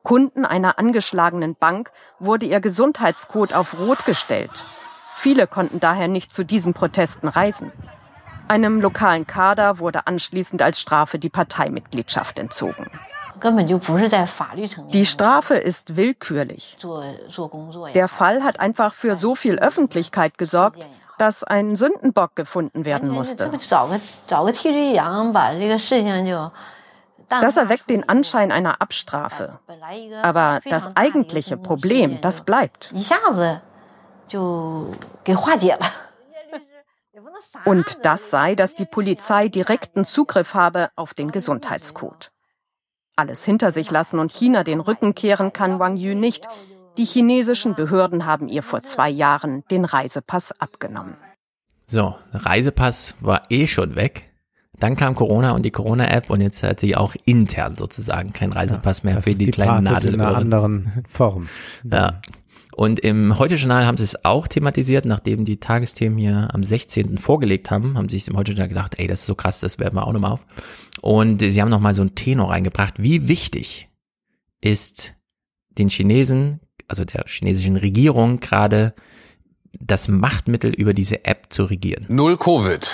Kunden 0.02 0.44
einer 0.44 0.78
angeschlagenen 0.78 1.56
Bank 1.56 1.90
wurde 2.18 2.46
ihr 2.46 2.60
Gesundheitscode 2.60 3.54
auf 3.54 3.78
Rot 3.78 4.04
gestellt. 4.04 4.64
Viele 5.16 5.46
konnten 5.46 5.80
daher 5.80 6.08
nicht 6.08 6.32
zu 6.32 6.44
diesen 6.44 6.74
Protesten 6.74 7.28
reisen. 7.28 7.72
Einem 8.48 8.80
lokalen 8.80 9.26
Kader 9.26 9.78
wurde 9.78 10.06
anschließend 10.06 10.60
als 10.62 10.80
Strafe 10.80 11.18
die 11.18 11.30
Parteimitgliedschaft 11.30 12.38
entzogen. 12.38 12.90
Die 14.92 15.06
Strafe 15.06 15.54
ist 15.54 15.96
willkürlich. 15.96 16.78
Der 17.94 18.08
Fall 18.08 18.44
hat 18.44 18.60
einfach 18.60 18.94
für 18.94 19.16
so 19.16 19.34
viel 19.34 19.58
Öffentlichkeit 19.58 20.38
gesorgt, 20.38 20.86
dass 21.18 21.44
ein 21.44 21.76
Sündenbock 21.76 22.36
gefunden 22.36 22.84
werden 22.84 23.08
musste. 23.08 23.50
Das 27.28 27.56
erweckt 27.56 27.90
den 27.90 28.08
Anschein 28.08 28.52
einer 28.52 28.80
Abstrafe. 28.80 29.58
Aber 30.22 30.60
das 30.68 30.96
eigentliche 30.96 31.56
Problem, 31.56 32.20
das 32.20 32.42
bleibt. 32.42 32.92
Und 37.64 38.04
das 38.04 38.30
sei, 38.30 38.54
dass 38.54 38.74
die 38.74 38.84
Polizei 38.84 39.48
direkten 39.48 40.04
Zugriff 40.04 40.54
habe 40.54 40.90
auf 40.96 41.14
den 41.14 41.30
Gesundheitscode. 41.30 42.30
Alles 43.16 43.44
hinter 43.44 43.70
sich 43.70 43.90
lassen 43.90 44.18
und 44.18 44.32
China 44.32 44.64
den 44.64 44.80
Rücken 44.80 45.14
kehren 45.14 45.52
kann 45.52 45.78
Wang 45.78 45.96
Yu 45.96 46.14
nicht. 46.14 46.48
Die 46.96 47.04
chinesischen 47.04 47.74
Behörden 47.74 48.26
haben 48.26 48.48
ihr 48.48 48.62
vor 48.62 48.82
zwei 48.82 49.08
Jahren 49.08 49.64
den 49.70 49.84
Reisepass 49.84 50.52
abgenommen. 50.60 51.16
So, 51.86 52.16
Reisepass 52.32 53.14
war 53.20 53.42
eh 53.50 53.66
schon 53.66 53.94
weg. 53.94 54.30
Dann 54.78 54.96
kam 54.96 55.14
Corona 55.14 55.52
und 55.52 55.62
die 55.62 55.70
Corona-App 55.70 56.30
und 56.30 56.40
jetzt 56.40 56.62
hat 56.62 56.80
sie 56.80 56.96
auch 56.96 57.14
intern 57.24 57.76
sozusagen 57.76 58.32
kein 58.32 58.52
Reisepass 58.52 59.04
mehr 59.04 59.14
ja, 59.14 59.20
für 59.20 59.32
die, 59.32 59.44
die 59.46 59.50
kleinen 59.52 59.84
Nadelöhren. 59.84 60.20
In 60.20 60.26
einer 60.26 60.36
anderen 60.36 61.04
Form. 61.08 61.48
Ja. 61.84 62.20
Und 62.76 63.00
im 63.00 63.38
Heute-Journal 63.38 63.86
haben 63.86 63.96
sie 63.96 64.04
es 64.04 64.24
auch 64.24 64.48
thematisiert, 64.48 65.04
nachdem 65.04 65.44
die 65.44 65.60
Tagesthemen 65.60 66.18
hier 66.18 66.48
am 66.52 66.62
16. 66.62 67.18
vorgelegt 67.18 67.70
haben, 67.70 67.96
haben 67.96 68.08
sie 68.08 68.18
sich 68.18 68.28
im 68.28 68.36
Heute-Journal 68.36 68.68
gedacht, 68.68 68.94
ey, 68.98 69.06
das 69.06 69.20
ist 69.20 69.26
so 69.26 69.34
krass, 69.34 69.60
das 69.60 69.78
werden 69.78 69.94
wir 69.94 70.06
auch 70.06 70.12
nochmal 70.12 70.32
auf. 70.32 70.46
Und 71.00 71.40
sie 71.40 71.60
haben 71.62 71.70
nochmal 71.70 71.94
so 71.94 72.02
einen 72.02 72.14
Tenor 72.14 72.50
reingebracht. 72.50 72.94
Wie 72.98 73.28
wichtig 73.28 73.88
ist 74.60 75.14
den 75.70 75.88
Chinesen, 75.88 76.60
also 76.88 77.04
der 77.04 77.24
chinesischen 77.28 77.76
Regierung 77.76 78.40
gerade 78.40 78.94
das 79.78 80.08
Machtmittel 80.08 80.72
über 80.72 80.94
diese 80.94 81.24
App 81.24 81.46
zu 81.50 81.64
regieren? 81.64 82.06
Null 82.08 82.36
Covid. 82.38 82.90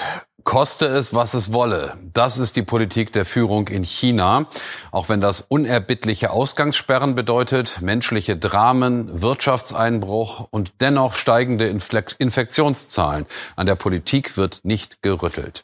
Koste 0.51 0.87
es, 0.87 1.15
was 1.15 1.35
es 1.35 1.53
wolle. 1.53 1.97
Das 2.13 2.37
ist 2.37 2.57
die 2.57 2.63
Politik 2.63 3.13
der 3.13 3.25
Führung 3.25 3.69
in 3.69 3.85
China. 3.85 4.49
Auch 4.91 5.09
wenn 5.09 5.21
das 5.21 5.43
unerbittliche 5.43 6.33
Ausgangssperren 6.33 7.15
bedeutet, 7.15 7.81
menschliche 7.83 8.37
Dramen, 8.37 9.23
Wirtschaftseinbruch 9.23 10.49
und 10.51 10.73
dennoch 10.81 11.15
steigende 11.15 11.69
Infektionszahlen. 11.69 13.27
An 13.55 13.67
der 13.67 13.77
Politik 13.77 14.37
wird 14.37 14.59
nicht 14.65 15.03
gerüttelt. 15.03 15.63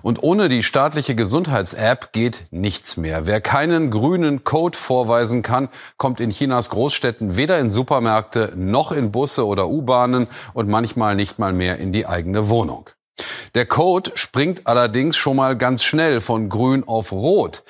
Und 0.00 0.22
ohne 0.22 0.48
die 0.48 0.62
staatliche 0.62 1.14
Gesundheits-App 1.14 2.14
geht 2.14 2.46
nichts 2.50 2.96
mehr. 2.96 3.26
Wer 3.26 3.42
keinen 3.42 3.90
grünen 3.90 4.44
Code 4.44 4.78
vorweisen 4.78 5.42
kann, 5.42 5.68
kommt 5.98 6.20
in 6.20 6.30
Chinas 6.30 6.70
Großstädten 6.70 7.36
weder 7.36 7.58
in 7.58 7.70
Supermärkte 7.70 8.54
noch 8.56 8.92
in 8.92 9.12
Busse 9.12 9.46
oder 9.46 9.68
U-Bahnen 9.68 10.26
und 10.54 10.70
manchmal 10.70 11.16
nicht 11.16 11.38
mal 11.38 11.52
mehr 11.52 11.76
in 11.76 11.92
die 11.92 12.06
eigene 12.06 12.48
Wohnung. 12.48 12.88
Der 13.54 13.66
Code 13.66 14.12
springt 14.14 14.66
allerdings 14.66 15.16
schon 15.16 15.36
mal 15.36 15.56
ganz 15.56 15.84
schnell 15.84 16.20
von 16.20 16.48
grün 16.48 16.84
auf 16.84 17.12
rot. 17.12 17.64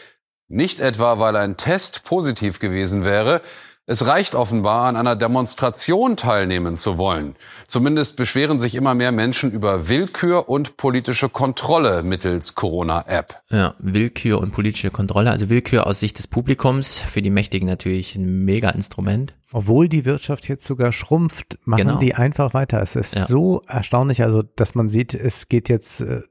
Nicht 0.48 0.80
etwa, 0.80 1.18
weil 1.18 1.36
ein 1.36 1.56
Test 1.56 2.04
positiv 2.04 2.58
gewesen 2.58 3.04
wäre, 3.04 3.40
es 3.84 4.06
reicht 4.06 4.36
offenbar, 4.36 4.84
an 4.86 4.96
einer 4.96 5.16
Demonstration 5.16 6.16
teilnehmen 6.16 6.76
zu 6.76 6.98
wollen. 6.98 7.34
Zumindest 7.66 8.16
beschweren 8.16 8.60
sich 8.60 8.76
immer 8.76 8.94
mehr 8.94 9.10
Menschen 9.10 9.50
über 9.50 9.88
Willkür 9.88 10.48
und 10.48 10.76
politische 10.76 11.28
Kontrolle 11.28 12.04
mittels 12.04 12.54
Corona-App. 12.54 13.42
Ja, 13.50 13.74
Willkür 13.80 14.40
und 14.40 14.52
politische 14.52 14.90
Kontrolle. 14.92 15.30
Also 15.32 15.50
Willkür 15.50 15.86
aus 15.86 15.98
Sicht 15.98 16.18
des 16.18 16.28
Publikums, 16.28 17.00
für 17.00 17.22
die 17.22 17.30
Mächtigen 17.30 17.66
natürlich 17.66 18.14
ein 18.14 18.44
Mega-Instrument. 18.44 19.34
Obwohl 19.52 19.88
die 19.88 20.04
Wirtschaft 20.04 20.48
jetzt 20.48 20.64
sogar 20.64 20.92
schrumpft, 20.92 21.58
machen 21.64 21.88
genau. 21.88 21.98
die 21.98 22.14
einfach 22.14 22.54
weiter. 22.54 22.80
Es 22.80 22.94
ist 22.94 23.16
ja. 23.16 23.24
so 23.24 23.62
erstaunlich, 23.66 24.22
also 24.22 24.42
dass 24.42 24.76
man 24.76 24.88
sieht, 24.88 25.12
es 25.12 25.48
geht 25.48 25.68
jetzt 25.68 26.02
äh, 26.02 26.22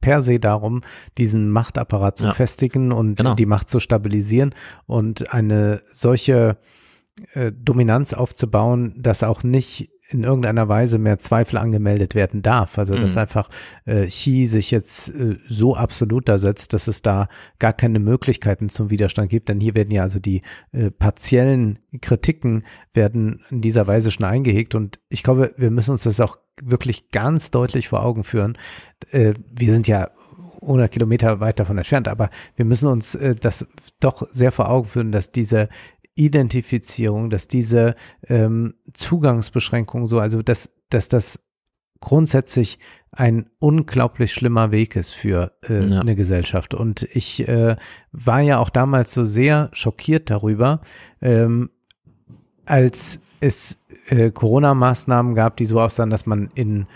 per 0.00 0.22
se 0.22 0.40
darum, 0.40 0.82
diesen 1.18 1.50
Machtapparat 1.50 2.16
zu 2.16 2.24
Ja. 2.24 2.32
festigen 2.34 2.90
und 2.90 3.16
Genau. 3.16 3.34
die 3.34 3.46
Macht 3.46 3.68
zu 3.68 3.80
stabilisieren 3.80 4.54
und 4.86 5.32
eine 5.34 5.82
solche 5.92 6.56
äh, 7.32 7.52
Dominanz 7.52 8.12
aufzubauen, 8.12 8.94
dass 8.98 9.22
auch 9.22 9.42
nicht 9.42 9.90
in 10.08 10.22
irgendeiner 10.22 10.68
Weise 10.68 10.98
mehr 10.98 11.18
Zweifel 11.18 11.56
angemeldet 11.56 12.14
werden 12.14 12.42
darf. 12.42 12.78
Also 12.78 12.94
dass 12.94 13.14
Mhm. 13.14 13.18
einfach 13.18 13.48
äh, 13.86 14.06
Xi 14.06 14.44
sich 14.44 14.70
jetzt 14.70 15.08
äh, 15.08 15.36
so 15.48 15.74
absolut 15.74 16.28
da 16.28 16.38
setzt, 16.38 16.74
dass 16.74 16.86
es 16.86 17.02
da 17.02 17.28
gar 17.58 17.72
keine 17.72 17.98
Möglichkeiten 17.98 18.68
zum 18.68 18.90
Widerstand 18.90 19.30
gibt. 19.30 19.48
Denn 19.48 19.60
hier 19.60 19.74
werden 19.74 19.90
ja 19.90 20.02
also 20.02 20.20
die 20.20 20.42
äh, 20.72 20.90
partiellen 20.90 21.80
Kritiken 22.00 22.64
werden 22.94 23.42
in 23.50 23.62
dieser 23.62 23.86
Weise 23.86 24.10
schon 24.10 24.26
eingehegt. 24.26 24.74
Und 24.74 25.00
ich 25.08 25.22
glaube, 25.22 25.54
wir 25.56 25.70
müssen 25.70 25.92
uns 25.92 26.04
das 26.04 26.20
auch 26.20 26.38
wirklich 26.62 27.10
ganz 27.10 27.50
deutlich 27.50 27.88
vor 27.88 28.04
Augen 28.04 28.22
führen. 28.22 28.56
Äh, 29.10 29.34
wir 29.50 29.72
sind 29.72 29.88
ja 29.88 30.10
100 30.62 30.90
Kilometer 30.90 31.40
weit 31.40 31.60
davon 31.60 31.78
entfernt, 31.78 32.08
aber 32.08 32.30
wir 32.56 32.64
müssen 32.64 32.88
uns 32.88 33.14
äh, 33.14 33.34
das 33.34 33.66
doch 34.00 34.26
sehr 34.30 34.52
vor 34.52 34.70
Augen 34.70 34.88
führen, 34.88 35.12
dass 35.12 35.30
diese 35.30 35.68
Identifizierung, 36.16 37.30
dass 37.30 37.46
diese 37.46 37.94
ähm, 38.26 38.74
Zugangsbeschränkung 38.94 40.06
so, 40.08 40.18
also 40.18 40.42
dass, 40.42 40.70
dass 40.90 41.08
das 41.08 41.38
grundsätzlich 42.00 42.78
ein 43.12 43.48
unglaublich 43.58 44.32
schlimmer 44.32 44.70
Weg 44.72 44.96
ist 44.96 45.10
für 45.10 45.52
äh, 45.68 45.86
Ja. 45.86 46.00
eine 46.00 46.16
Gesellschaft. 46.16 46.74
Und 46.74 47.02
ich 47.12 47.46
äh, 47.48 47.76
war 48.12 48.40
ja 48.40 48.58
auch 48.58 48.70
damals 48.70 49.14
so 49.14 49.24
sehr 49.24 49.70
schockiert 49.72 50.28
darüber, 50.30 50.80
ähm, 51.22 51.70
als 52.66 53.20
es 53.40 53.78
äh, 54.08 54.30
Corona-Maßnahmen 54.30 55.34
gab, 55.34 55.56
die 55.56 55.64
so 55.66 55.80
aussahen, 55.80 56.10
dass 56.10 56.26
man 56.26 56.50
in 56.54 56.86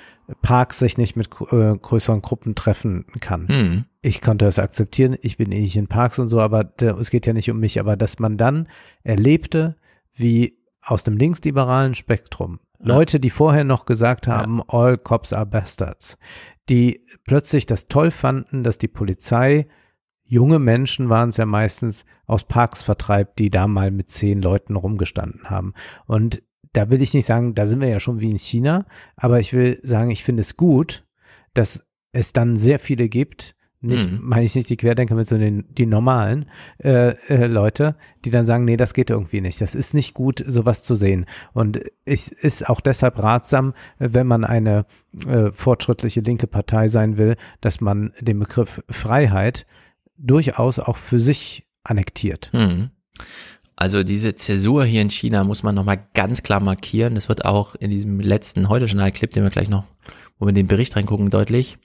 Parks 0.42 0.78
sich 0.78 0.98
nicht 0.98 1.16
mit 1.16 1.28
äh, 1.50 1.76
größeren 1.76 2.22
Gruppen 2.22 2.54
treffen 2.54 3.06
kann. 3.20 3.48
Hm. 3.48 3.84
Ich 4.02 4.20
konnte 4.20 4.44
das 4.44 4.58
akzeptieren, 4.58 5.16
ich 5.20 5.36
bin 5.36 5.52
eh 5.52 5.60
nicht 5.60 5.76
in 5.76 5.88
Parks 5.88 6.18
und 6.18 6.28
so, 6.28 6.40
aber 6.40 6.64
der, 6.64 6.96
es 6.98 7.10
geht 7.10 7.26
ja 7.26 7.32
nicht 7.32 7.50
um 7.50 7.60
mich, 7.60 7.78
aber 7.80 7.96
dass 7.96 8.18
man 8.18 8.36
dann 8.36 8.68
erlebte, 9.02 9.76
wie 10.14 10.58
aus 10.82 11.04
dem 11.04 11.16
linksliberalen 11.16 11.94
Spektrum 11.94 12.60
Leute, 12.82 13.20
die 13.20 13.30
vorher 13.30 13.64
noch 13.64 13.84
gesagt 13.84 14.26
haben, 14.26 14.62
all 14.68 14.96
cops 14.96 15.34
are 15.34 15.44
bastards, 15.44 16.16
die 16.70 17.04
plötzlich 17.26 17.66
das 17.66 17.88
toll 17.88 18.10
fanden, 18.10 18.62
dass 18.62 18.78
die 18.78 18.88
Polizei 18.88 19.66
junge 20.24 20.58
Menschen 20.58 21.08
waren 21.08 21.30
es 21.30 21.36
ja 21.36 21.44
meistens 21.44 22.06
aus 22.26 22.44
Parks 22.44 22.82
vertreibt, 22.82 23.38
die 23.38 23.50
da 23.50 23.66
mal 23.66 23.90
mit 23.90 24.10
zehn 24.10 24.40
Leuten 24.40 24.76
rumgestanden 24.76 25.50
haben. 25.50 25.74
Und 26.06 26.42
da 26.72 26.90
will 26.90 27.02
ich 27.02 27.14
nicht 27.14 27.26
sagen, 27.26 27.54
da 27.54 27.66
sind 27.66 27.80
wir 27.80 27.88
ja 27.88 28.00
schon 28.00 28.20
wie 28.20 28.30
in 28.30 28.38
China, 28.38 28.84
aber 29.16 29.40
ich 29.40 29.52
will 29.52 29.78
sagen, 29.82 30.10
ich 30.10 30.24
finde 30.24 30.42
es 30.42 30.56
gut, 30.56 31.04
dass 31.54 31.86
es 32.12 32.32
dann 32.32 32.56
sehr 32.56 32.78
viele 32.78 33.08
gibt, 33.08 33.54
nicht, 33.82 34.10
Mhm. 34.10 34.18
meine 34.22 34.44
ich 34.44 34.54
nicht 34.54 34.68
die 34.68 34.76
Querdenker 34.76 35.14
mit 35.14 35.26
so 35.26 35.38
den, 35.38 35.64
die 35.70 35.86
normalen 35.86 36.50
äh, 36.84 37.14
äh, 37.28 37.46
Leute, 37.46 37.96
die 38.26 38.30
dann 38.30 38.44
sagen, 38.44 38.66
nee, 38.66 38.76
das 38.76 38.92
geht 38.92 39.08
irgendwie 39.08 39.40
nicht. 39.40 39.58
Das 39.62 39.74
ist 39.74 39.94
nicht 39.94 40.12
gut, 40.12 40.44
sowas 40.46 40.84
zu 40.84 40.94
sehen. 40.94 41.24
Und 41.54 41.80
es 42.04 42.28
ist 42.28 42.68
auch 42.68 42.82
deshalb 42.82 43.22
ratsam, 43.22 43.72
wenn 43.98 44.26
man 44.26 44.44
eine 44.44 44.84
äh, 45.26 45.50
fortschrittliche 45.52 46.20
linke 46.20 46.46
Partei 46.46 46.88
sein 46.88 47.16
will, 47.16 47.36
dass 47.62 47.80
man 47.80 48.12
den 48.20 48.38
Begriff 48.38 48.84
Freiheit 48.90 49.66
durchaus 50.18 50.78
auch 50.78 50.98
für 50.98 51.18
sich 51.18 51.66
annektiert. 51.82 52.50
Hm. 52.52 52.90
Also 53.80 54.02
diese 54.02 54.34
Zäsur 54.34 54.84
hier 54.84 55.00
in 55.00 55.08
China 55.08 55.42
muss 55.42 55.62
man 55.62 55.74
nochmal 55.74 56.06
ganz 56.12 56.42
klar 56.42 56.60
markieren. 56.60 57.14
Das 57.14 57.30
wird 57.30 57.46
auch 57.46 57.74
in 57.74 57.90
diesem 57.90 58.20
letzten 58.20 58.68
Heute-Journal-Clip, 58.68 59.32
den 59.32 59.42
wir 59.42 59.48
gleich 59.48 59.70
noch, 59.70 59.84
wo 60.38 60.44
wir 60.44 60.50
in 60.50 60.54
den 60.54 60.68
Bericht 60.68 60.96
reingucken, 60.96 61.30
deutlich. 61.30 61.78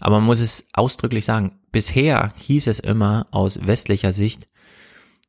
Aber 0.00 0.16
man 0.16 0.24
muss 0.24 0.40
es 0.40 0.66
ausdrücklich 0.72 1.26
sagen. 1.26 1.58
Bisher 1.72 2.32
hieß 2.38 2.68
es 2.68 2.80
immer 2.80 3.26
aus 3.32 3.66
westlicher 3.66 4.14
Sicht, 4.14 4.48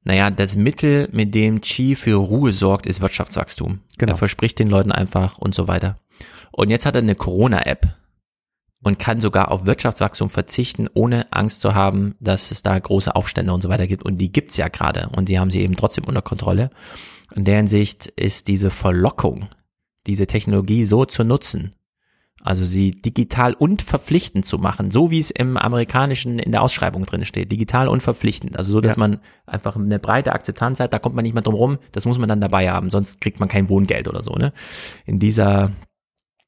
naja, 0.05 0.29
das 0.31 0.55
Mittel, 0.55 1.09
mit 1.11 1.35
dem 1.35 1.59
Qi 1.59 1.97
für 1.97 2.15
Ruhe 2.15 2.53
sorgt, 2.53 2.85
ist 2.85 3.01
Wirtschaftswachstum. 3.01 3.81
Genau. 3.97 4.13
Er 4.13 4.17
verspricht 4.17 4.59
den 4.59 4.69
Leuten 4.69 4.93
einfach 4.93 5.37
und 5.37 5.53
so 5.53 5.67
weiter. 5.67 5.99
Und 6.53 6.69
jetzt 6.69 6.85
hat 6.85 6.95
er 6.95 7.01
eine 7.01 7.15
Corona-App 7.15 7.85
und 8.83 8.99
kann 8.99 9.19
sogar 9.19 9.51
auf 9.51 9.65
Wirtschaftswachstum 9.65 10.30
verzichten, 10.30 10.88
ohne 10.93 11.31
Angst 11.31 11.61
zu 11.61 11.73
haben, 11.73 12.15
dass 12.19 12.51
es 12.51 12.61
da 12.61 12.77
große 12.77 13.15
Aufstände 13.15 13.53
und 13.53 13.61
so 13.61 13.69
weiter 13.69 13.88
gibt. 13.88 14.03
Und 14.03 14.17
die 14.17 14.31
gibt's 14.31 14.57
ja 14.57 14.67
gerade 14.67 15.09
und 15.15 15.30
die 15.30 15.39
haben 15.39 15.51
sie 15.51 15.61
eben 15.61 15.75
trotzdem 15.75 16.06
unter 16.06 16.22
Kontrolle. 16.22 16.69
In 17.35 17.43
der 17.43 17.57
Hinsicht 17.57 18.07
ist 18.07 18.47
diese 18.47 18.69
Verlockung, 18.69 19.47
diese 20.06 20.27
Technologie 20.27 20.85
so 20.85 21.06
zu 21.06 21.23
nutzen, 21.23 21.73
also 22.43 22.64
sie 22.64 22.91
digital 22.91 23.53
und 23.53 23.81
verpflichtend 23.81 24.45
zu 24.45 24.57
machen, 24.57 24.91
so 24.91 25.11
wie 25.11 25.19
es 25.19 25.31
im 25.31 25.57
amerikanischen 25.57 26.39
in 26.39 26.51
der 26.51 26.61
Ausschreibung 26.61 27.03
drin 27.03 27.25
steht, 27.25 27.51
digital 27.51 27.88
und 27.88 28.01
verpflichtend. 28.01 28.57
Also 28.57 28.72
so, 28.72 28.80
dass 28.80 28.95
Ja. 28.95 28.99
man 29.01 29.19
einfach 29.45 29.75
eine 29.75 29.99
breite 29.99 30.31
Akzeptanz 30.31 30.80
hat, 30.80 30.93
da 30.93 30.99
kommt 30.99 31.15
man 31.15 31.23
nicht 31.23 31.33
mehr 31.33 31.43
drum 31.43 31.56
rum, 31.56 31.77
das 31.91 32.06
muss 32.06 32.19
man 32.19 32.30
dann 32.30 32.39
dabei 32.39 32.69
haben, 32.69 32.89
sonst 32.89 33.19
kriegt 33.19 33.39
man 33.39 33.49
kein 33.49 33.69
Wohngeld 33.69 34.07
oder 34.07 34.22
so. 34.22 34.33
Ne? 34.33 34.53
In 35.06 35.19
dieser 35.19 35.72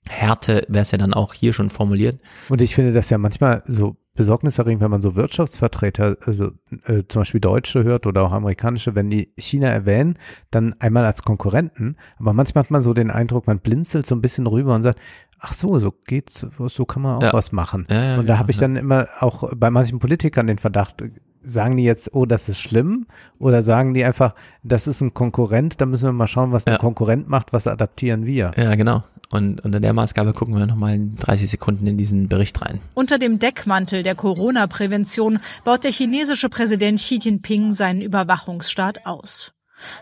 Härte 0.10 0.66
wäre 0.68 0.82
es 0.82 0.92
ja 0.92 0.98
dann 0.98 1.14
auch 1.14 1.34
hier 1.34 1.54
schon 1.54 1.70
formuliert. 1.70 2.20
Und 2.50 2.62
ich 2.62 2.76
finde 2.76 2.92
das 2.92 3.10
ja 3.10 3.18
manchmal 3.18 3.64
so 3.68 3.96
besorgniserregend, 4.16 4.82
wenn 4.82 4.92
man 4.92 5.02
so 5.02 5.16
Wirtschaftsvertreter, 5.16 6.18
also 6.26 6.52
äh, 6.86 7.04
zum 7.08 7.22
Beispiel 7.22 7.40
Deutsche 7.40 7.84
hört 7.86 8.06
oder 8.06 8.24
auch 8.24 8.34
amerikanische, 8.34 8.94
wenn 8.96 9.10
die 9.10 9.32
China 9.38 9.68
erwähnen, 9.70 10.18
dann 10.52 10.76
einmal 10.80 11.06
als 11.06 11.24
Konkurrenten, 11.24 11.96
aber 12.18 12.34
manchmal 12.34 12.66
hat 12.66 12.72
man 12.72 12.82
so 12.82 12.94
den 12.94 13.12
Eindruck, 13.12 13.48
man 13.48 13.60
blinzelt 13.60 14.06
so 14.06 14.16
ein 14.16 14.22
bisschen 14.22 14.46
rüber 14.46 14.76
und 14.76 14.82
sagt, 14.84 15.00
ach 15.40 15.54
so, 15.54 15.80
so 15.80 15.94
geht's, 16.06 16.46
so 16.68 16.86
kann 16.86 17.02
man 17.04 17.16
auch 17.16 17.24
Ja. 17.24 17.34
was 17.34 17.54
machen. 17.54 17.88
Ja, 17.90 18.04
ja, 18.04 18.20
und 18.20 18.28
da 18.28 18.38
habe 18.40 18.52
ich 18.52 18.58
dann 18.58 18.76
immer 18.76 19.08
auch 19.22 19.52
bei 19.56 19.70
manchen 19.70 20.00
Politikern 20.00 20.48
den 20.48 20.58
Verdacht, 20.58 21.02
sagen 21.42 21.78
die 21.78 21.84
jetzt, 21.84 22.14
oh, 22.14 22.26
das 22.26 22.50
ist 22.50 22.60
schlimm? 22.60 23.08
Oder 23.40 23.64
sagen 23.64 23.94
die 23.94 24.04
einfach, 24.04 24.34
das 24.64 24.88
ist 24.88 25.02
ein 25.02 25.14
Konkurrent, 25.14 25.82
da 25.82 25.86
müssen 25.86 26.06
wir 26.06 26.12
mal 26.12 26.28
schauen, 26.28 26.52
was 26.52 26.66
der 26.66 26.78
Konkurrent 26.78 27.28
macht, 27.28 27.54
was 27.54 27.68
adaptieren 27.68 28.26
wir? 28.26 28.52
Ja, 28.58 28.76
genau. 28.76 29.04
Und 29.32 29.64
unter 29.64 29.80
der 29.80 29.94
Maßgabe 29.94 30.34
gucken 30.34 30.58
wir 30.58 30.66
nochmal 30.66 30.96
in 30.96 31.16
30 31.16 31.50
Sekunden 31.50 31.86
in 31.86 31.98
diesen 31.98 32.30
Bericht 32.30 32.60
rein. 32.62 32.80
Unter 32.96 33.20
dem 33.20 33.38
Deckmantel 33.38 34.02
der 34.02 34.16
Corona-Prävention 34.16 35.40
baut 35.64 35.84
der 35.84 35.92
chinesische 35.92 36.50
Präsident 36.50 37.00
Xi 37.00 37.20
Jinping 37.22 37.72
seinen 37.72 38.02
Überwachungsstaat 38.02 39.06
aus. 39.06 39.52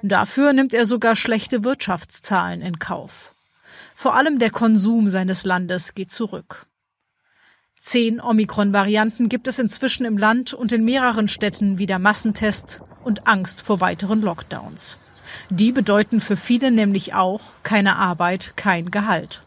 Dafür 0.02 0.54
nimmt 0.54 0.74
er 0.74 0.86
sogar 0.86 1.16
schlechte 1.16 1.64
Wirtschaftszahlen 1.64 2.62
in 2.62 2.80
Kauf. 2.80 3.34
Vor 3.94 4.16
allem 4.16 4.40
der 4.40 4.50
Konsum 4.50 5.10
seines 5.10 5.44
Landes 5.44 5.94
geht 5.94 6.12
zurück. 6.12 6.67
Zehn 7.88 8.20
Omikron-Varianten 8.20 9.30
gibt 9.30 9.48
es 9.48 9.60
inzwischen 9.60 10.06
im 10.06 10.18
Land 10.18 10.54
und 10.54 10.74
in 10.74 10.84
mehreren 10.84 11.30
Städten 11.30 11.78
wieder 11.78 12.00
Massentests 12.00 12.82
und 13.06 13.28
Angst 13.28 13.62
vor 13.62 13.80
weiteren 13.80 14.22
Lockdowns. 14.22 14.98
Die 15.50 15.72
bedeuten 15.72 16.20
für 16.20 16.36
viele 16.36 16.70
nämlich 16.70 17.14
auch 17.14 17.40
keine 17.64 17.96
Arbeit, 17.96 18.58
kein 18.58 18.92
Gehalt. 18.92 19.42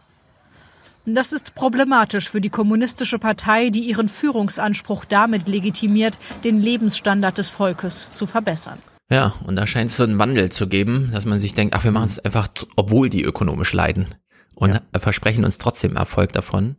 Das 1.04 1.34
ist 1.34 1.54
problematisch 1.54 2.30
für 2.30 2.40
die 2.40 2.48
kommunistische 2.48 3.18
Partei, 3.18 3.68
die 3.68 3.80
ihren 3.80 4.08
Führungsanspruch 4.08 5.04
damit 5.04 5.46
legitimiert, 5.46 6.18
den 6.42 6.62
Lebensstandard 6.62 7.36
des 7.36 7.50
Volkes 7.50 8.08
zu 8.14 8.26
verbessern. 8.26 8.78
Ja, 9.10 9.34
und 9.44 9.56
da 9.56 9.66
scheint 9.66 9.90
es 9.90 9.98
so 9.98 10.04
einen 10.04 10.18
Wandel 10.18 10.48
zu 10.48 10.66
geben, 10.66 11.10
dass 11.12 11.26
man 11.26 11.38
sich 11.38 11.52
denkt, 11.52 11.74
ach, 11.74 11.84
wir 11.84 11.92
machen 11.92 12.06
es 12.06 12.18
einfach, 12.18 12.48
obwohl 12.76 13.10
die 13.10 13.22
ökonomisch 13.22 13.74
leiden. 13.74 14.14
Und 14.54 14.80
versprechen 14.96 15.44
uns 15.44 15.58
trotzdem 15.58 15.96
Erfolg 15.96 16.32
davon. 16.32 16.76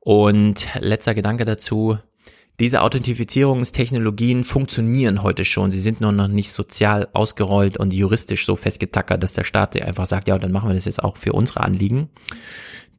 Und 0.00 0.68
letzter 0.80 1.14
Gedanke 1.14 1.44
dazu, 1.44 1.98
diese 2.58 2.82
Authentifizierungstechnologien 2.82 4.44
funktionieren 4.44 5.22
heute 5.22 5.46
schon. 5.46 5.70
Sie 5.70 5.80
sind 5.80 6.00
nur 6.00 6.12
noch 6.12 6.28
nicht 6.28 6.52
sozial 6.52 7.08
ausgerollt 7.14 7.78
und 7.78 7.94
juristisch 7.94 8.44
so 8.44 8.54
festgetackert, 8.54 9.22
dass 9.22 9.32
der 9.32 9.44
Staat 9.44 9.80
einfach 9.80 10.06
sagt, 10.06 10.28
ja, 10.28 10.38
dann 10.38 10.52
machen 10.52 10.68
wir 10.68 10.74
das 10.74 10.84
jetzt 10.84 11.02
auch 11.02 11.16
für 11.16 11.32
unsere 11.32 11.60
Anliegen. 11.60 12.10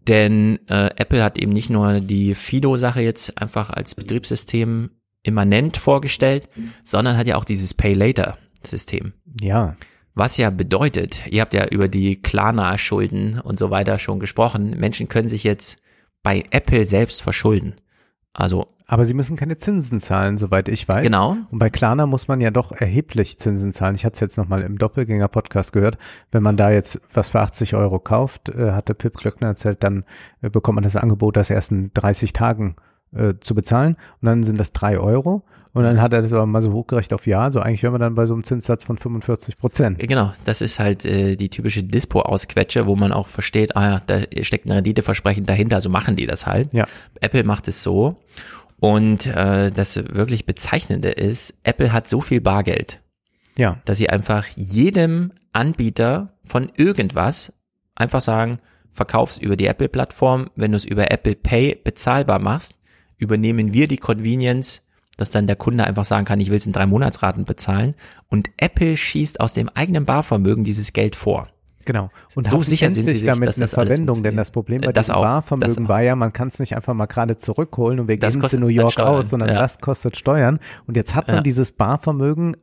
Denn 0.07 0.59
äh, 0.67 0.89
Apple 0.95 1.23
hat 1.23 1.37
eben 1.37 1.51
nicht 1.51 1.69
nur 1.69 1.99
die 1.99 2.33
Fido-Sache 2.33 3.01
jetzt 3.01 3.39
einfach 3.39 3.69
als 3.69 3.93
Betriebssystem 3.93 4.89
immanent 5.21 5.77
vorgestellt, 5.77 6.49
sondern 6.83 7.17
hat 7.17 7.27
ja 7.27 7.35
auch 7.35 7.45
dieses 7.45 7.75
Pay 7.75 7.93
Later-System. 7.93 9.13
Ja. 9.39 9.77
Was 10.15 10.37
ja 10.37 10.49
bedeutet, 10.49 11.27
ihr 11.29 11.41
habt 11.41 11.53
ja 11.53 11.67
über 11.67 11.87
die 11.87 12.19
Klarna-Schulden 12.19 13.39
und 13.39 13.59
so 13.59 13.69
weiter 13.69 13.99
schon 13.99 14.19
gesprochen. 14.19 14.71
Menschen 14.71 15.07
können 15.07 15.29
sich 15.29 15.43
jetzt 15.43 15.77
bei 16.23 16.43
Apple 16.51 16.85
selbst 16.85 17.21
verschulden. 17.21 17.75
Also 18.33 18.67
Aber 18.87 19.05
sie 19.05 19.13
müssen 19.13 19.35
keine 19.35 19.57
Zinsen 19.57 19.99
zahlen, 19.99 20.37
soweit 20.37 20.69
ich 20.69 20.87
weiß. 20.87 21.03
Genau. 21.03 21.35
Und 21.49 21.59
bei 21.59 21.69
Klarna 21.69 22.05
muss 22.05 22.27
man 22.27 22.41
ja 22.41 22.51
doch 22.51 22.71
erheblich 22.71 23.39
Zinsen 23.39 23.73
zahlen. 23.73 23.95
Ich 23.95 24.05
hatte 24.05 24.15
es 24.15 24.19
jetzt 24.19 24.37
nochmal 24.37 24.61
im 24.61 24.77
Doppelgänger-Podcast 24.77 25.73
gehört. 25.73 25.97
Wenn 26.31 26.43
man 26.43 26.57
da 26.57 26.71
jetzt 26.71 27.01
was 27.13 27.29
für 27.29 27.41
80 27.41 27.75
Euro 27.75 27.99
kauft, 27.99 28.49
äh, 28.49 28.71
hatte 28.71 28.93
Pip 28.93 29.17
Klöckner 29.17 29.47
erzählt, 29.47 29.83
dann 29.83 30.05
äh, 30.41 30.49
bekommt 30.49 30.75
man 30.75 30.83
das 30.83 30.95
Angebot, 30.95 31.35
das 31.35 31.49
erst 31.49 31.71
in 31.71 31.91
30 31.93 32.33
Tagen 32.33 32.75
äh, 33.15 33.33
zu 33.41 33.55
bezahlen. 33.55 33.95
Und 34.21 34.25
dann 34.25 34.43
sind 34.43 34.59
das 34.59 34.71
drei 34.73 34.97
Euro. 34.97 35.43
Und 35.73 35.83
dann 35.83 36.01
hat 36.01 36.11
er 36.11 36.21
das 36.21 36.33
aber 36.33 36.45
mal 36.45 36.61
so 36.61 36.73
hochgerechnet 36.73 37.13
auf 37.13 37.25
Jahr. 37.27 37.49
So 37.51 37.61
eigentlich 37.61 37.81
wären 37.83 37.93
wir 37.93 37.99
dann 37.99 38.13
bei 38.15 38.25
so 38.25 38.33
einem 38.33 38.43
Zinssatz 38.43 38.83
von 38.83 38.97
45 38.97 39.57
Prozent. 39.57 39.99
Genau, 39.99 40.33
das 40.43 40.59
ist 40.59 40.79
halt 40.79 41.05
äh, 41.05 41.37
die 41.37 41.47
typische 41.49 41.81
Dispo-Ausquetsche, 41.83 42.87
wo 42.87 42.95
man 42.97 43.13
auch 43.13 43.27
versteht, 43.27 43.77
ah 43.77 43.89
ja, 43.89 44.01
da 44.05 44.19
steckt 44.43 44.65
ein 44.65 44.71
Renditeversprechen 44.73 45.45
dahinter, 45.45 45.77
also 45.77 45.89
machen 45.89 46.17
die 46.17 46.27
das 46.27 46.45
halt. 46.45 46.73
Ja. 46.73 46.85
Apple 47.21 47.45
macht 47.45 47.69
es 47.69 47.83
so. 47.83 48.17
Und 48.81 49.27
äh, 49.27 49.71
das 49.71 49.95
wirklich 49.95 50.45
Bezeichnende 50.45 51.09
ist, 51.11 51.53
Apple 51.63 51.93
hat 51.93 52.07
so 52.09 52.19
viel 52.19 52.41
Bargeld, 52.41 52.99
Ja. 53.57 53.77
dass 53.85 53.97
sie 53.97 54.09
einfach 54.09 54.45
jedem 54.55 55.31
Anbieter 55.53 56.33
von 56.43 56.69
irgendwas 56.75 57.53
einfach 57.95 58.21
sagen, 58.21 58.57
verkauf's 58.89 59.37
über 59.37 59.55
die 59.55 59.67
Apple-Plattform, 59.67 60.49
wenn 60.55 60.71
du 60.71 60.77
es 60.77 60.85
über 60.85 61.11
Apple 61.11 61.35
Pay 61.35 61.79
bezahlbar 61.81 62.39
machst, 62.39 62.75
übernehmen 63.21 63.73
wir 63.73 63.87
die 63.87 63.97
Convenience, 63.97 64.81
dass 65.17 65.29
dann 65.29 65.47
der 65.47 65.55
Kunde 65.55 65.83
einfach 65.85 66.05
sagen 66.05 66.25
kann, 66.25 66.39
ich 66.39 66.49
will 66.49 66.57
es 66.57 66.65
in 66.65 66.73
drei 66.73 66.85
Monatsraten 66.85 67.45
bezahlen 67.45 67.93
und 68.29 68.49
Apple 68.57 68.97
schießt 68.97 69.39
aus 69.39 69.53
dem 69.53 69.69
eigenen 69.69 70.05
Barvermögen 70.05 70.63
dieses 70.63 70.93
Geld 70.93 71.15
vor. 71.15 71.47
Genau. 71.85 72.09
Und 72.35 72.45
so 72.45 72.61
sicher 72.61 72.91
sind 72.91 73.07
sie 73.07 73.17
sich, 73.17 73.25
damit 73.25 73.49
dass 73.49 73.57
eine 73.57 73.63
das 73.63 73.73
Verwendung, 73.73 74.21
denn 74.23 74.35
das 74.35 74.51
Problem 74.51 74.81
bei 74.81 74.91
Das 74.91 75.07
diesem 75.07 75.15
auch, 75.15 75.23
Barvermögen 75.23 75.87
war 75.87 76.01
ja, 76.01 76.15
man 76.15 76.31
kann 76.31 76.47
es 76.47 76.59
nicht 76.59 76.75
einfach 76.75 76.93
mal 76.93 77.07
gerade 77.07 77.37
zurückholen 77.37 77.99
und 77.99 78.07
wir 78.07 78.17
Das 78.19 78.35
geben 78.35 78.45
es 78.45 78.53
in 78.53 78.59
New 78.61 78.67
dann 78.67 78.75
York 78.75 78.99
aus, 78.99 79.29
sondern 79.29 79.49
ja. 79.49 79.59
das 79.59 79.79
kostet 79.79 80.15
Steuern. 80.17 80.59
Und 80.85 80.95
jetzt 80.95 81.15
hat 81.15 81.27
man 81.27 81.37
Ja. 81.37 81.41
dieses 81.41 81.71
Barvermögen 81.71 82.55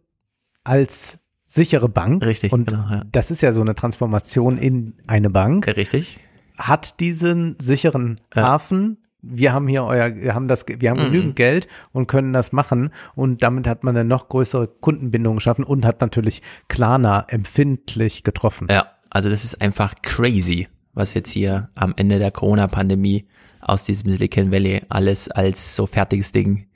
als 0.64 1.18
sichere 1.46 1.88
Bank. 1.88 2.24
Richtig, 2.24 2.52
und 2.52 2.68
genau, 2.68 2.88
ja. 2.90 3.02
das 3.10 3.30
ist 3.30 3.40
ja 3.40 3.52
so 3.52 3.60
eine 3.60 3.74
Transformation 3.74 4.56
in 4.58 4.94
eine 5.06 5.30
Bank. 5.30 5.66
Richtig. 5.76 6.20
Hat 6.56 7.00
diesen 7.00 7.56
sicheren 7.60 8.20
Hafen. 8.34 8.98
Wir 9.20 9.52
haben 9.52 9.66
hier 9.66 9.84
euer, 9.84 10.14
wir 10.14 10.34
haben 10.34 10.46
das, 10.48 10.64
wir 10.68 10.90
haben 10.90 11.00
Mhm. 11.00 11.04
genügend 11.12 11.36
Geld 11.36 11.66
und 11.92 12.06
können 12.06 12.32
das 12.32 12.52
machen 12.52 12.90
und 13.16 13.42
damit 13.42 13.66
hat 13.66 13.82
man 13.82 13.96
eine 13.96 14.08
noch 14.08 14.28
größere 14.28 14.68
Kundenbindung 14.68 15.36
geschaffen 15.36 15.64
und 15.64 15.84
hat 15.84 16.00
natürlich 16.00 16.40
Klarna 16.68 17.24
empfindlich 17.28 18.22
getroffen. 18.22 18.68
Ja, 18.70 18.86
also 19.10 19.28
das 19.28 19.44
ist 19.44 19.60
einfach 19.60 19.94
crazy, 20.02 20.68
was 20.94 21.14
jetzt 21.14 21.30
hier 21.30 21.68
am 21.74 21.94
Ende 21.96 22.18
der 22.20 22.30
Corona-Pandemie 22.30 23.26
aus 23.60 23.84
diesem 23.84 24.08
Silicon 24.08 24.52
Valley 24.52 24.82
alles 24.88 25.28
als 25.30 25.74
so 25.74 25.86
fertiges 25.86 26.30
Ding 26.30 26.66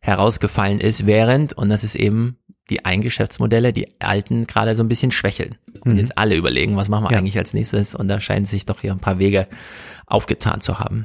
herausgefallen 0.00 0.80
ist, 0.80 1.06
während, 1.06 1.52
und 1.52 1.68
das 1.68 1.84
ist 1.84 1.94
eben 1.96 2.38
die 2.70 2.84
einen 2.86 3.02
Geschäftsmodelle, 3.02 3.72
die 3.74 4.00
alten 4.00 4.46
gerade 4.46 4.74
so 4.76 4.82
ein 4.82 4.88
bisschen 4.88 5.10
schwächeln. 5.10 5.56
Und 5.80 5.92
Mhm. 5.92 5.98
jetzt 5.98 6.16
alle 6.16 6.36
überlegen, 6.36 6.76
was 6.76 6.88
machen 6.88 7.04
wir 7.04 7.10
Ja. 7.12 7.18
eigentlich 7.18 7.36
als 7.36 7.52
nächstes? 7.52 7.94
Und 7.94 8.08
da 8.08 8.20
scheinen 8.20 8.46
sich 8.46 8.64
doch 8.64 8.80
hier 8.80 8.92
ein 8.92 9.00
paar 9.00 9.18
Wege 9.18 9.48
aufgetan 10.06 10.60
zu 10.62 10.78
haben. 10.78 11.04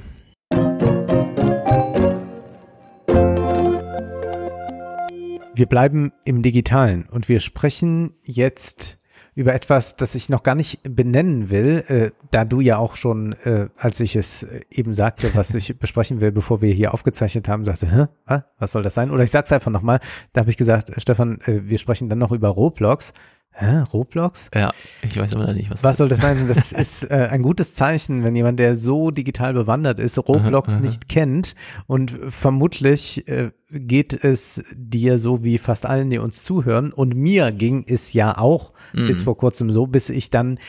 Wir 5.58 5.67
bleiben 5.67 6.11
im 6.25 6.42
Digitalen 6.42 7.08
und 7.09 7.30
wir 7.30 7.40
sprechen 7.40 8.14
jetzt 8.24 9.00
über 9.35 9.53
etwas, 9.53 9.95
das 9.95 10.14
ich 10.14 10.27
noch 10.27 10.43
gar 10.43 10.53
nicht 10.53 10.82
benennen 10.84 11.50
will, 11.50 11.84
äh, 11.88 12.11
da 12.32 12.43
du 12.43 12.59
ja 12.59 12.77
auch 12.77 12.98
schon, 12.98 13.34
äh, 13.43 13.69
als 13.77 14.01
ich 14.01 14.17
es 14.17 14.43
äh, 14.43 14.61
eben 14.69 14.93
sagte, 14.95 15.34
was 15.34 15.56
ich 15.56 15.80
besprechen 15.80 16.19
will, 16.19 16.34
bevor 16.34 16.61
wir 16.61 16.74
hier 16.74 16.93
aufgezeichnet 16.93 17.48
haben, 17.48 17.64
sagte, 17.64 18.09
Hä? 18.27 18.42
Was? 18.58 18.72
soll 18.74 18.84
das 18.84 18.95
sein? 18.95 19.11
Oder 19.11 19.24
ich 19.24 19.32
sag's 19.32 19.51
einfach 19.53 19.72
nochmal, 19.72 20.01
da 20.34 20.42
habe 20.42 20.50
ich 20.50 20.58
gesagt, 20.58 20.92
Stefan, 20.98 21.40
äh, 21.45 21.61
wir 21.64 21.77
sprechen 21.77 22.09
dann 22.09 22.19
noch 22.19 22.34
über 22.34 22.50
Roblox. 22.50 23.14
Hä? 23.58 23.84
Roblox? 23.93 24.50
Ja, 24.53 24.72
ich 25.01 25.17
weiß 25.17 25.34
immer 25.34 25.48
noch 25.48 25.53
nicht, 25.53 25.72
was. 25.72 25.82
Was 25.82 25.98
soll 25.98 26.09
das 26.09 26.19
sein? 26.19 26.48
Das 26.48 26.74
ist 26.74 27.03
äh, 27.09 27.27
ein 27.32 27.42
gutes 27.42 27.74
Zeichen, 27.74 28.24
wenn 28.24 28.35
jemand, 28.35 28.59
der 28.59 28.75
so 28.75 29.11
digital 29.11 29.53
bewandert 29.53 30.00
ist, 30.00 30.17
Roblox 30.17 30.74
aha. 30.74 30.80
nicht 30.82 31.08
kennt. 31.08 31.56
Und 31.88 32.11
vermutlich 32.30 33.27
äh, 33.30 33.51
geht 33.72 34.14
es 34.14 34.61
dir 34.75 35.19
so 35.19 35.43
wie 35.43 35.58
fast 35.58 35.85
allen, 35.85 36.09
die 36.09 36.17
uns 36.17 36.43
zuhören. 36.43 36.92
Und 36.92 37.16
mir 37.16 37.51
ging 37.53 37.85
es 37.88 38.11
ja 38.14 38.38
auch 38.38 38.74
Mhm. 38.93 39.08
bis 39.08 39.24
vor 39.24 39.38
kurzem 39.38 39.72
so, 39.72 39.88
bis 39.88 40.09
ich 40.09 40.30
dann 40.30 40.59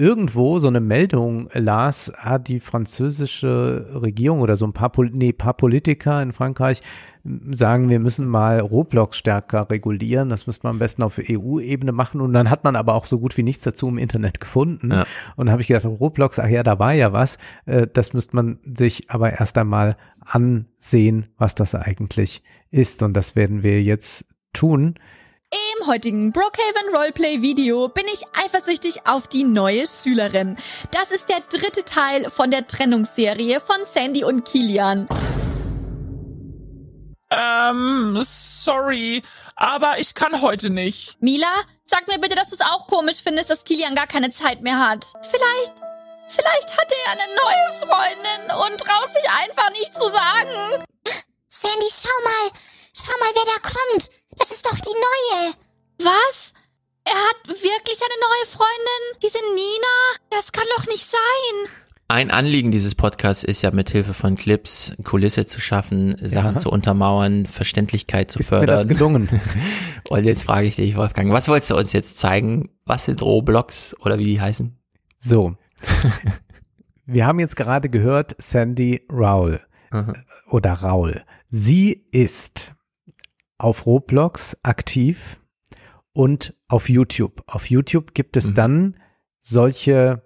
irgendwo 0.00 0.58
so 0.58 0.68
eine 0.68 0.80
Meldung 0.80 1.50
las, 1.52 2.10
hat 2.16 2.48
die 2.48 2.58
französische 2.58 3.86
Regierung 4.00 4.40
oder 4.40 4.56
so 4.56 4.64
ein 4.64 4.72
paar, 4.72 4.88
Pol 4.88 5.10
nee, 5.12 5.32
paar 5.32 5.52
Politiker 5.52 6.22
in 6.22 6.32
Frankreich 6.32 6.80
m, 7.22 7.52
sagen, 7.52 7.90
wir 7.90 8.00
müssen 8.00 8.26
mal 8.26 8.60
Roblox 8.60 9.18
stärker 9.18 9.70
regulieren. 9.70 10.30
Das 10.30 10.46
müsste 10.46 10.66
man 10.66 10.76
am 10.76 10.78
besten 10.78 11.02
auf 11.02 11.20
EU-Ebene 11.22 11.92
machen. 11.92 12.22
Und 12.22 12.32
dann 12.32 12.48
hat 12.48 12.64
man 12.64 12.76
aber 12.76 12.94
auch 12.94 13.04
so 13.04 13.18
gut 13.18 13.36
wie 13.36 13.42
nichts 13.42 13.62
dazu 13.62 13.88
im 13.88 13.98
Internet 13.98 14.40
gefunden. 14.40 14.90
Ja. 14.90 15.04
Und 15.36 15.46
dann 15.46 15.50
habe 15.50 15.60
ich 15.60 15.68
gedacht, 15.68 15.84
Roblox, 15.84 16.38
ach 16.38 16.48
ja, 16.48 16.62
da 16.62 16.78
war 16.78 16.94
ja 16.94 17.12
was. 17.12 17.36
Äh, 17.66 17.86
Das 17.92 18.14
müsste 18.14 18.36
man 18.36 18.58
sich 18.64 19.10
aber 19.10 19.34
erst 19.34 19.58
einmal 19.58 19.96
ansehen, 20.20 21.26
was 21.36 21.54
das 21.54 21.74
eigentlich 21.74 22.42
ist. 22.70 23.02
Und 23.02 23.12
das 23.12 23.36
werden 23.36 23.62
wir 23.62 23.82
jetzt 23.82 24.24
tun. 24.54 24.94
Im 25.52 25.86
heutigen 25.88 26.30
Brookhaven 26.30 26.94
Roleplay 26.94 27.42
Video 27.42 27.88
bin 27.88 28.04
ich 28.12 28.22
eifersüchtig 28.34 29.08
auf 29.08 29.26
die 29.26 29.42
neue 29.42 29.84
Schülerin. 29.84 30.56
Das 30.92 31.10
ist 31.10 31.28
der 31.28 31.40
dritte 31.40 31.84
Teil 31.84 32.30
von 32.30 32.52
der 32.52 32.68
Trennungsserie 32.68 33.60
von 33.60 33.78
Sandy 33.84 34.22
und 34.22 34.44
Kilian. 34.44 35.08
Ähm, 37.32 38.16
sorry, 38.22 39.22
aber 39.56 39.98
ich 39.98 40.14
kann 40.14 40.40
heute 40.40 40.70
nicht. 40.70 41.20
Mila, 41.20 41.52
sag 41.84 42.06
mir 42.06 42.20
bitte, 42.20 42.36
dass 42.36 42.50
du 42.50 42.54
es 42.54 42.60
auch 42.60 42.86
komisch 42.86 43.20
findest, 43.20 43.50
dass 43.50 43.64
Kilian 43.64 43.96
gar 43.96 44.06
keine 44.06 44.30
Zeit 44.30 44.62
mehr 44.62 44.78
hat. 44.78 45.04
Vielleicht, 45.22 45.74
vielleicht 46.28 46.78
hat 46.78 46.92
er 47.06 47.10
eine 47.10 47.34
neue 47.34 47.88
Freundin 47.88 48.56
und 48.68 48.80
traut 48.80 49.12
sich 49.12 49.28
einfach 49.28 49.70
nicht 49.70 49.96
zu 49.96 50.04
sagen. 50.10 50.84
Sandy, 51.48 51.86
schau 51.90 52.22
mal. 52.22 52.52
Schau 52.94 53.12
mal, 53.18 53.30
wer 53.34 53.44
da 53.46 53.68
kommt. 53.68 54.19
Das 54.62 54.72
ist 54.72 54.84
doch 54.84 54.92
die 54.92 54.98
neue. 54.98 55.54
Was? 55.98 56.52
Er 57.04 57.12
hat 57.14 57.48
wirklich 57.48 58.00
eine 58.02 58.20
neue 58.20 58.46
Freundin? 58.46 59.20
Diese 59.22 59.38
Nina? 59.54 60.28
Das 60.30 60.52
kann 60.52 60.64
doch 60.76 60.86
nicht 60.86 61.10
sein. 61.10 61.70
Ein 62.08 62.30
Anliegen 62.30 62.72
dieses 62.72 62.94
Podcasts 62.94 63.44
ist 63.44 63.62
ja 63.62 63.70
mithilfe 63.70 64.12
von 64.14 64.34
Clips 64.36 64.92
Kulisse 65.04 65.46
zu 65.46 65.60
schaffen, 65.60 66.16
Sachen 66.20 66.58
zu 66.58 66.70
untermauern, 66.70 67.46
Verständlichkeit 67.46 68.30
zu 68.30 68.40
Ist 68.40 68.50
mir 68.50 68.58
fördern. 68.58 68.88
das 68.88 68.88
gelungen? 68.88 69.28
Und 70.08 70.26
jetzt 70.26 70.44
frage 70.44 70.66
ich 70.66 70.76
dich, 70.76 70.96
Wolfgang, 70.96 71.32
was 71.32 71.48
wolltest 71.48 71.70
du 71.70 71.76
uns 71.76 71.92
jetzt 71.92 72.18
zeigen? 72.18 72.70
Was 72.84 73.04
sind 73.04 73.22
Roblox 73.22 73.94
oder 74.00 74.18
wie 74.18 74.24
die 74.24 74.40
heißen? 74.40 74.76
So. 75.20 75.54
Wir 77.06 77.26
haben 77.26 77.40
jetzt 77.40 77.56
gerade 77.56 77.88
gehört, 77.88 78.34
Sandy 78.38 79.06
Raul 79.10 79.60
oder 80.48 80.72
Raul. 80.74 81.24
Sie 81.48 82.06
ist 82.12 82.72
auf 83.60 83.86
Roblox 83.86 84.56
aktiv 84.62 85.40
und 86.12 86.54
auf 86.68 86.88
YouTube. 86.88 87.42
Auf 87.46 87.70
YouTube 87.70 88.14
gibt 88.14 88.36
es 88.36 88.54
dann 88.54 88.96
solche 89.38 90.22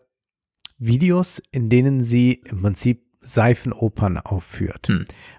Videos, 0.79 1.43
in 1.51 1.69
denen 1.69 2.05
sie 2.05 2.35
im 2.49 2.63
Prinzip 2.63 3.05
Seifenopern 3.21 4.19
aufführt. 4.19 4.89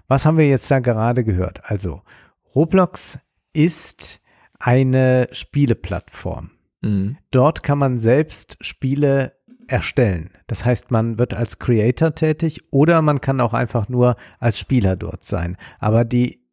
Was 0.08 0.26
haben 0.26 0.38
wir 0.38 0.48
jetzt 0.48 0.70
da 0.70 0.80
gerade 0.80 1.24
gehört? 1.24 1.70
Also, 1.70 2.02
Roblox 2.54 3.18
ist 3.52 4.20
eine 4.58 5.28
Spieleplattform. 5.32 6.50
Dort 7.30 7.62
kann 7.62 7.78
man 7.78 7.98
selbst 7.98 8.56
Spiele 8.60 9.36
erstellen. 9.68 10.30
Das 10.46 10.64
heißt, 10.64 10.90
man 10.90 11.18
wird 11.18 11.34
als 11.34 11.58
Creator 11.58 12.14
tätig 12.14 12.60
oder 12.70 13.02
man 13.02 13.20
kann 13.20 13.40
auch 13.40 13.54
einfach 13.54 13.88
nur 13.88 14.16
als 14.38 14.58
Spieler 14.58 14.96
dort 14.96 15.24
sein. 15.24 15.56
Aber 15.78 16.04
die 16.04 16.45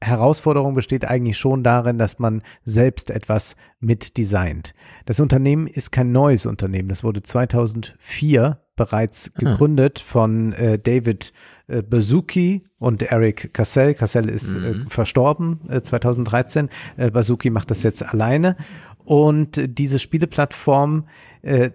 Herausforderung 0.00 0.74
besteht 0.74 1.04
eigentlich 1.04 1.38
schon 1.38 1.64
darin, 1.64 1.98
dass 1.98 2.18
man 2.18 2.42
selbst 2.64 3.10
etwas 3.10 3.56
mit 3.80 4.16
designt. 4.16 4.72
Das 5.06 5.18
Unternehmen 5.18 5.66
ist 5.66 5.90
kein 5.90 6.12
neues 6.12 6.46
Unternehmen. 6.46 6.88
Das 6.88 7.02
wurde 7.02 7.22
2004 7.22 8.60
bereits 8.76 9.30
Ah. 9.34 9.38
gegründet 9.40 9.98
von 9.98 10.52
äh, 10.52 10.78
David 10.78 11.32
äh, 11.66 11.82
Bazuki 11.82 12.62
und 12.78 13.02
Eric 13.02 13.52
Cassell. 13.52 13.94
Cassell 13.94 14.28
ist 14.28 14.54
äh, 14.54 14.74
verstorben 14.88 15.60
äh, 15.68 15.82
2013. 15.82 16.68
Äh, 16.96 17.10
Bazuki 17.10 17.50
macht 17.50 17.70
das 17.72 17.82
jetzt 17.82 18.02
alleine. 18.04 18.56
Und 19.04 19.60
diese 19.78 19.98
Spieleplattform, 19.98 21.08
äh, 21.42 21.70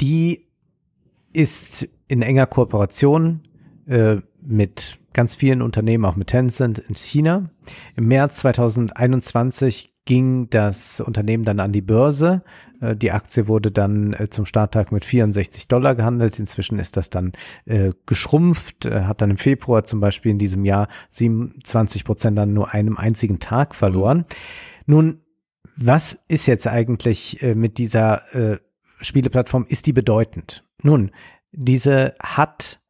die 0.00 0.48
ist 1.32 1.88
in 2.08 2.22
enger 2.22 2.46
Kooperation 2.46 3.42
äh, 3.86 4.16
mit 4.40 4.98
ganz 5.16 5.34
vielen 5.34 5.62
Unternehmen, 5.62 6.04
auch 6.04 6.14
mit 6.14 6.28
Tencent 6.28 6.78
in 6.78 6.94
China. 6.94 7.46
Im 7.96 8.06
März 8.06 8.40
2021 8.40 9.94
ging 10.04 10.50
das 10.50 11.00
Unternehmen 11.00 11.44
dann 11.44 11.58
an 11.58 11.72
die 11.72 11.80
Börse. 11.80 12.42
Äh, 12.82 12.94
Die 12.94 13.12
Aktie 13.12 13.48
wurde 13.48 13.72
dann 13.72 14.12
äh, 14.12 14.28
zum 14.28 14.44
Starttag 14.44 14.92
mit 14.92 15.06
64 15.06 15.68
Dollar 15.68 15.94
gehandelt. 15.94 16.38
Inzwischen 16.38 16.78
ist 16.78 16.98
das 16.98 17.08
dann 17.08 17.32
äh, 17.64 17.92
geschrumpft, 18.04 18.84
hat 18.84 19.22
dann 19.22 19.30
im 19.30 19.38
Februar 19.38 19.84
zum 19.84 20.00
Beispiel 20.00 20.32
in 20.32 20.38
diesem 20.38 20.66
Jahr 20.66 20.86
27 21.10 22.04
Prozent 22.04 22.38
an 22.38 22.52
nur 22.52 22.74
einem 22.74 22.98
einzigen 22.98 23.40
Tag 23.40 23.74
verloren. 23.74 24.26
Nun, 24.84 25.22
was 25.76 26.18
ist 26.28 26.46
jetzt 26.46 26.68
eigentlich 26.68 27.44
mit 27.54 27.76
dieser 27.76 28.22
Spieleplattform? 29.00 29.66
Ist 29.68 29.86
die 29.86 29.92
bedeutend? 29.92 30.64
Nun, 30.82 31.10
diese 31.52 32.14
hat 32.22 32.80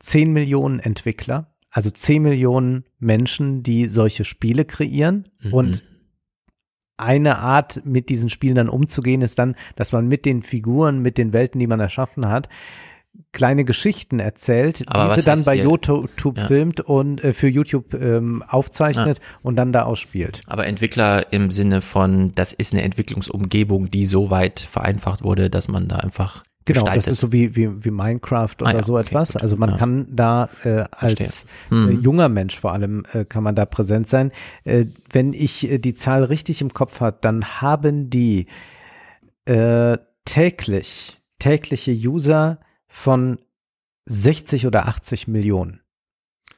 10 0.00 0.32
Millionen 0.32 0.80
Entwickler, 0.80 1.53
also 1.74 1.90
10 1.90 2.22
Millionen 2.22 2.84
Menschen, 3.00 3.64
die 3.64 3.86
solche 3.88 4.24
Spiele 4.24 4.64
kreieren 4.64 5.24
und 5.50 5.82
eine 6.96 7.38
Art, 7.38 7.84
mit 7.84 8.08
diesen 8.08 8.30
Spielen 8.30 8.54
dann 8.54 8.68
umzugehen, 8.68 9.20
ist 9.22 9.38
dann, 9.40 9.56
dass 9.74 9.90
man 9.90 10.06
mit 10.06 10.24
den 10.24 10.44
Figuren, 10.44 11.00
mit 11.00 11.18
den 11.18 11.32
Welten, 11.32 11.58
die 11.58 11.66
man 11.66 11.80
erschaffen 11.80 12.28
hat, 12.28 12.48
kleine 13.32 13.64
Geschichten 13.64 14.20
erzählt, 14.20 14.84
Aber 14.86 15.14
diese 15.16 15.26
dann 15.26 15.44
bei 15.44 15.54
hier- 15.56 15.64
YouTube 15.64 16.36
Ja. 16.38 16.46
filmt 16.46 16.80
und 16.80 17.22
äh, 17.24 17.32
für 17.32 17.48
YouTube 17.48 17.94
ähm, 17.94 18.44
aufzeichnet 18.46 19.20
und 19.42 19.56
dann 19.56 19.72
da 19.72 19.82
ausspielt. 19.82 20.42
Aber 20.46 20.66
Entwickler 20.66 21.32
im 21.32 21.50
Sinne 21.50 21.80
von, 21.80 22.30
das 22.36 22.52
ist 22.52 22.72
eine 22.72 22.82
Entwicklungsumgebung, 22.82 23.90
die 23.90 24.04
so 24.06 24.30
weit 24.30 24.60
vereinfacht 24.60 25.22
wurde, 25.24 25.50
dass 25.50 25.66
man 25.68 25.88
da 25.88 25.96
einfach 25.96 26.44
Genau, 26.66 26.80
gestaltet. 26.80 27.06
das 27.06 27.12
ist 27.12 27.20
so 27.20 27.30
wie, 27.32 27.56
wie, 27.56 27.84
wie 27.84 27.90
Minecraft 27.90 28.54
oder 28.60 28.66
Ah 28.70 28.72
ja, 28.74 28.82
so 28.82 28.94
okay, 28.96 29.06
etwas. 29.08 29.32
gut. 29.34 29.42
Also 29.42 29.56
man 29.56 29.70
Ja. 29.70 29.76
kann 29.76 30.06
da 30.10 30.48
äh, 30.64 30.84
als 30.92 31.44
Mhm. 31.70 31.88
äh, 31.88 31.92
junger 31.92 32.28
Mensch 32.30 32.58
vor 32.58 32.72
allem 32.72 33.04
äh, 33.12 33.24
kann 33.26 33.42
man 33.42 33.54
da 33.54 33.66
präsent 33.66 34.08
sein. 34.08 34.32
Äh, 34.64 34.86
wenn 35.12 35.34
ich 35.34 35.70
äh, 35.70 35.78
die 35.78 35.94
Zahl 35.94 36.24
richtig 36.24 36.62
im 36.62 36.72
Kopf 36.72 37.00
hat, 37.00 37.24
dann 37.24 37.44
haben 37.60 38.08
die 38.08 38.46
äh, 39.46 39.98
täglich 40.24 41.20
tägliche 41.38 41.92
User 41.92 42.60
von 42.88 43.38
60 44.06 44.66
oder 44.66 44.88
80 44.88 45.28
Millionen. 45.28 45.80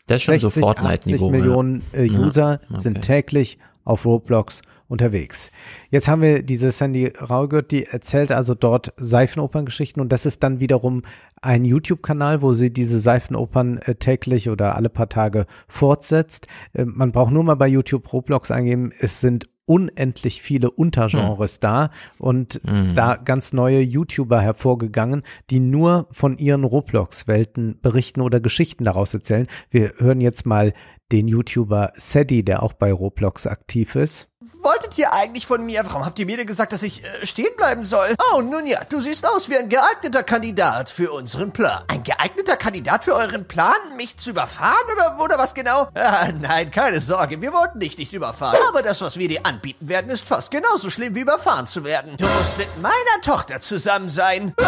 Das 0.07 0.17
ist 0.20 0.23
schon 0.25 0.39
so 0.39 0.49
60, 0.51 0.60
Fortnite-Niveau, 0.62 1.26
80 1.26 1.35
ja. 1.35 1.41
Millionen 1.41 1.83
äh, 1.93 2.05
Ja, 2.05 2.18
User 2.20 2.60
okay. 2.70 2.81
sind 2.81 3.02
täglich 3.02 3.59
auf 3.85 4.05
Roblox 4.05 4.62
unterwegs. 4.89 5.50
Jetzt 5.90 6.08
haben 6.08 6.23
wir 6.23 6.42
diese 6.42 6.70
Sandy 6.73 7.06
Raugert, 7.08 7.70
die 7.70 7.84
erzählt 7.84 8.32
also 8.32 8.55
dort 8.55 8.92
Seifenoperngeschichten 8.97 10.00
und 10.00 10.12
das 10.12 10.26
ist 10.26 10.42
dann 10.42 10.60
wiederum 10.60 11.02
ein 11.42 11.65
YouTube-Kanal, 11.65 12.42
wo 12.42 12.55
sie 12.55 12.73
diese 12.73 13.00
Seifenopern 13.00 13.78
äh, 13.78 13.94
täglich 13.97 14.48
oder 14.48 14.74
alle 14.76 14.89
paar 14.89 15.08
Tage 15.08 15.47
fortsetzt. 15.68 16.47
Äh, 16.73 16.84
man 16.84 17.12
braucht 17.12 17.32
nur 17.32 17.44
mal 17.44 17.56
bei 17.56 17.68
YouTube 17.68 18.12
Roblox 18.12 18.50
eingeben, 18.50 18.92
es 18.98 19.20
sind 19.20 19.48
unendlich 19.68 20.42
viele 20.42 20.70
Untergenres 20.70 21.58
da 21.58 21.90
und 22.18 22.60
Mhm. 22.65 22.94
da 22.94 23.16
ganz 23.16 23.52
neue 23.52 23.81
YouTuber 23.81 24.40
hervorgegangen, 24.40 25.24
die 25.50 25.58
nur 25.58 26.06
von 26.12 26.39
ihren 26.39 26.62
Roblox-Welten 26.62 27.81
berichten 27.82 28.20
oder 28.20 28.39
Geschichten 28.39 28.84
daraus 28.84 29.12
erzählen. 29.12 29.48
Wir 29.68 29.94
hören 29.98 30.20
jetzt 30.20 30.47
mal 30.47 30.73
den 31.10 31.26
YouTuber 31.26 31.90
Sadie, 31.94 32.44
der 32.44 32.62
auch 32.62 32.74
bei 32.74 32.92
Roblox 32.92 33.47
aktiv 33.48 33.97
ist. 33.97 34.28
Wolltet 34.62 34.97
ihr 34.99 35.12
eigentlich 35.12 35.47
von 35.47 35.65
mir? 35.65 35.83
Warum 35.86 36.05
habt 36.05 36.18
ihr 36.18 36.26
mir 36.26 36.36
denn 36.36 36.47
gesagt, 36.47 36.73
dass 36.73 36.83
ich 36.83 37.05
äh, 37.05 37.26
stehen 37.26 37.55
bleiben 37.57 37.84
soll? 37.84 38.15
Oh, 38.33 38.41
nun 38.42 38.66
ja, 38.66 38.81
du 38.89 39.00
siehst 39.00 39.26
aus 39.26 39.49
wie 39.49 39.57
ein 39.57 39.68
geeigneter 39.68 40.23
Kandidat 40.23 40.89
für 40.91 41.10
unseren 41.12 41.52
Plan. 41.52 41.83
Ein 41.89 42.02
geeigneter 42.02 42.57
Kandidat 42.57 43.05
für 43.05 43.15
euren 43.15 43.47
Plan, 43.49 43.75
mich 43.97 44.16
zu 44.16 44.31
überfahren 44.31 44.76
oder, 44.92 45.18
oder 45.20 45.39
was 45.39 45.55
genau? 45.55 45.89
Ah, 46.07 46.28
nein, 46.33 46.70
keine 46.70 47.00
Sorge, 47.00 47.41
wir 47.42 47.52
wollten 47.52 47.81
dich 47.81 47.99
nicht 47.99 48.12
überfahren. 48.12 48.58
Aber 48.68 48.81
das, 48.83 49.00
was 49.00 49.16
wir 49.18 49.28
dir 49.28 49.44
anbieten 49.44 49.89
werden, 49.89 50.10
ist 50.10 50.26
fast 50.26 50.50
genauso 50.50 50.89
schlimm 50.91 51.15
wie 51.16 51.20
überfahren 51.20 51.66
zu 51.66 51.84
werden. 51.84 52.16
Du 52.16 52.26
musst 52.26 52.57
mit 52.57 52.68
meiner 52.81 53.20
Tochter 53.23 53.60
zusammen 53.60 54.08
sein. 54.08 54.55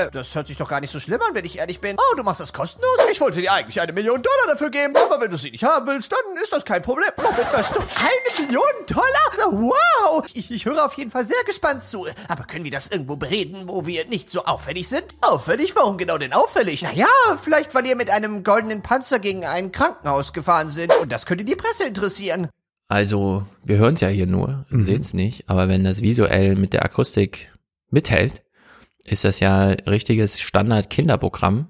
Äh, 0.00 0.10
Das 0.12 0.34
hört 0.34 0.48
sich 0.48 0.56
doch 0.56 0.68
gar 0.68 0.80
nicht 0.80 0.92
so 0.92 0.98
schlimm 1.00 1.20
an, 1.22 1.34
wenn 1.34 1.44
ich 1.44 1.58
ehrlich 1.58 1.80
bin. 1.80 1.96
Oh, 1.98 2.16
du 2.16 2.22
machst 2.22 2.40
das 2.40 2.52
kostenlos? 2.52 2.90
Ich 3.12 3.20
wollte 3.20 3.40
dir 3.40 3.52
eigentlich 3.52 3.80
eine 3.80 3.92
Million 3.92 4.22
Dollar 4.22 4.46
dafür 4.48 4.70
geben, 4.70 4.94
aber 4.96 5.20
wenn 5.20 5.30
du 5.30 5.36
sie 5.36 5.50
nicht 5.50 5.62
haben 5.64 5.86
willst, 5.86 6.10
dann 6.12 6.18
ist 6.42 6.52
das 6.52 6.64
kein 6.64 6.82
Problem. 6.82 7.08
Moment, 7.16 7.52
weißt 7.52 7.74
du, 7.74 7.78
eine 7.78 8.17
Million 8.38 8.62
Dollar? 8.86 9.52
Wow! 9.52 10.24
Ich, 10.34 10.50
ich 10.50 10.64
höre 10.66 10.84
auf 10.84 10.94
jeden 10.94 11.10
Fall 11.10 11.24
sehr 11.24 11.42
gespannt 11.46 11.82
zu. 11.82 12.06
Aber 12.28 12.44
können 12.44 12.64
wir 12.64 12.70
das 12.70 12.88
irgendwo 12.88 13.16
bereden, 13.16 13.64
wo 13.68 13.86
wir 13.86 14.06
nicht 14.06 14.28
so 14.30 14.44
auffällig 14.44 14.88
sind? 14.88 15.04
Auffällig? 15.20 15.74
Warum 15.76 15.96
genau 15.98 16.18
denn 16.18 16.32
auffällig? 16.32 16.82
Naja, 16.82 17.06
vielleicht, 17.42 17.74
weil 17.74 17.86
ihr 17.86 17.96
mit 17.96 18.10
einem 18.10 18.44
goldenen 18.44 18.82
Panzer 18.82 19.18
gegen 19.18 19.44
ein 19.44 19.72
Krankenhaus 19.72 20.32
gefahren 20.32 20.68
sind. 20.68 20.94
Und 21.00 21.10
das 21.12 21.26
könnte 21.26 21.44
die 21.44 21.56
Presse 21.56 21.84
interessieren. 21.84 22.48
Also, 22.88 23.42
wir 23.64 23.76
hören 23.76 23.94
es 23.94 24.00
ja 24.00 24.08
hier 24.08 24.26
nur 24.26 24.64
und 24.70 24.78
Mhm. 24.78 24.82
sehen 24.82 25.00
es 25.02 25.12
nicht, 25.14 25.48
aber 25.50 25.68
wenn 25.68 25.84
das 25.84 26.00
visuell 26.00 26.56
mit 26.56 26.72
der 26.72 26.84
Akustik 26.84 27.52
mithält, 27.90 28.42
ist 29.04 29.24
das 29.24 29.40
ja 29.40 29.68
richtiges 29.86 30.40
Standard-Kinderprogramm. 30.40 31.68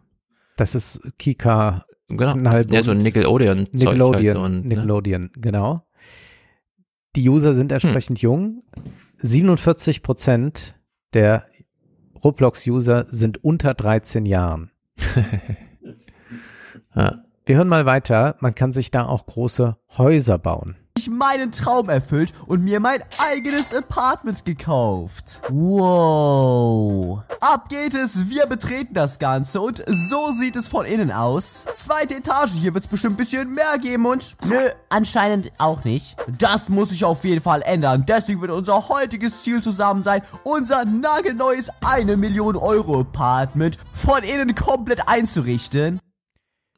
Das 0.57 0.75
ist 0.75 1.01
Kika. 1.19 1.85
Genau. 2.09 2.37
Ja, 2.37 2.83
so 2.83 2.93
ein 2.93 3.03
Nickelodeon-Zeug 3.03 3.73
Nickelodeon, 3.73 4.37
halt 4.37 4.37
und, 4.37 4.63
ne? 4.63 4.75
Nickelodeon, 4.77 5.31
genau. 5.37 5.83
Die 7.19 7.29
User 7.29 7.51
Hm. 7.51 7.57
sind 7.57 7.73
entsprechend 7.73 8.23
jung. 8.23 8.63
47 9.17 10.05
Prozent 10.05 10.77
der 11.15 11.47
Roblox-User 12.23 13.07
sind 13.11 13.43
unter 13.43 13.75
13 13.75 14.25
Jahren. 14.25 14.71
Ja. 16.95 17.23
Wir 17.45 17.57
hören 17.57 17.69
mal 17.69 17.87
weiter. 17.87 18.37
Man 18.41 18.55
kann 18.57 18.73
sich 18.73 18.91
da 18.91 19.05
auch 19.05 19.27
große 19.27 19.77
Häuser 19.99 20.37
bauen. 20.39 20.77
Ich 20.99 21.09
meinen 21.09 21.53
Traum 21.53 21.89
erfüllt 21.89 22.35
und 22.47 22.63
mir 22.63 22.81
mein 22.81 23.03
eigenes 23.31 23.73
Apartment 23.73 24.45
gekauft. 24.45 25.41
Wow. 25.49 27.23
Ab 27.41 27.69
geht 27.69 27.95
es, 27.95 28.29
wir 28.29 28.47
betreten 28.47 28.95
das 28.95 29.19
Ganze 29.19 29.61
und 29.61 29.83
so 29.87 30.33
sieht 30.33 30.57
es 30.57 30.69
von 30.69 30.85
innen 30.85 31.13
aus. 31.13 31.67
Zweite 31.75 32.17
Etage, 32.17 32.51
hier 32.51 32.75
wird's 32.75 32.89
bestimmt 32.89 33.15
ein 33.15 33.17
bisschen 33.17 33.55
mehr 33.55 33.79
geben 33.79 34.07
und... 34.07 34.37
Nö, 34.45 34.59
anscheinend 34.89 35.53
auch 35.59 35.85
nicht. 35.85 36.17
Das 36.39 36.69
muss 36.69 36.91
sich 36.91 37.05
auf 37.05 37.25
jeden 37.25 37.41
Fall 37.41 37.63
ändern. 37.63 38.05
Deswegen 38.07 38.41
wird 38.41 38.51
unser 38.51 38.89
heutiges 38.89 39.45
Ziel 39.45 39.63
zusammen 39.63 40.03
sein, 40.03 40.23
unser 40.43 40.85
nagelneues 40.85 41.71
1 41.87 42.17
Million 42.17 42.57
Euro 42.57 43.01
Apartment 43.01 43.79
von 43.93 44.23
innen 44.25 44.55
komplett 44.55 45.09
einzurichten. 45.09 46.01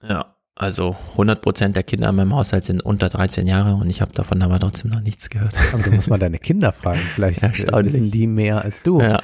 Ja, 0.02 0.34
also 0.56 0.96
100% 1.16 1.68
der 1.68 1.82
Kinder 1.82 2.10
in 2.10 2.16
meinem 2.16 2.34
Haushalt 2.34 2.64
sind 2.64 2.82
unter 2.82 3.08
13 3.08 3.46
Jahre 3.46 3.74
und 3.74 3.88
ich 3.88 4.00
habe 4.00 4.12
davon 4.12 4.42
aber 4.42 4.58
trotzdem 4.58 4.90
noch 4.90 5.00
nichts 5.00 5.30
gehört. 5.30 5.54
Aber 5.72 5.82
du 5.82 5.90
musst 5.90 6.08
mal 6.08 6.18
deine 6.20 6.38
Kinder 6.38 6.72
fragen. 6.72 6.98
Vielleicht 6.98 7.42
wissen 7.42 8.10
die 8.10 8.26
mehr 8.26 8.62
als 8.62 8.82
du. 8.82 9.00
Ja. 9.00 9.20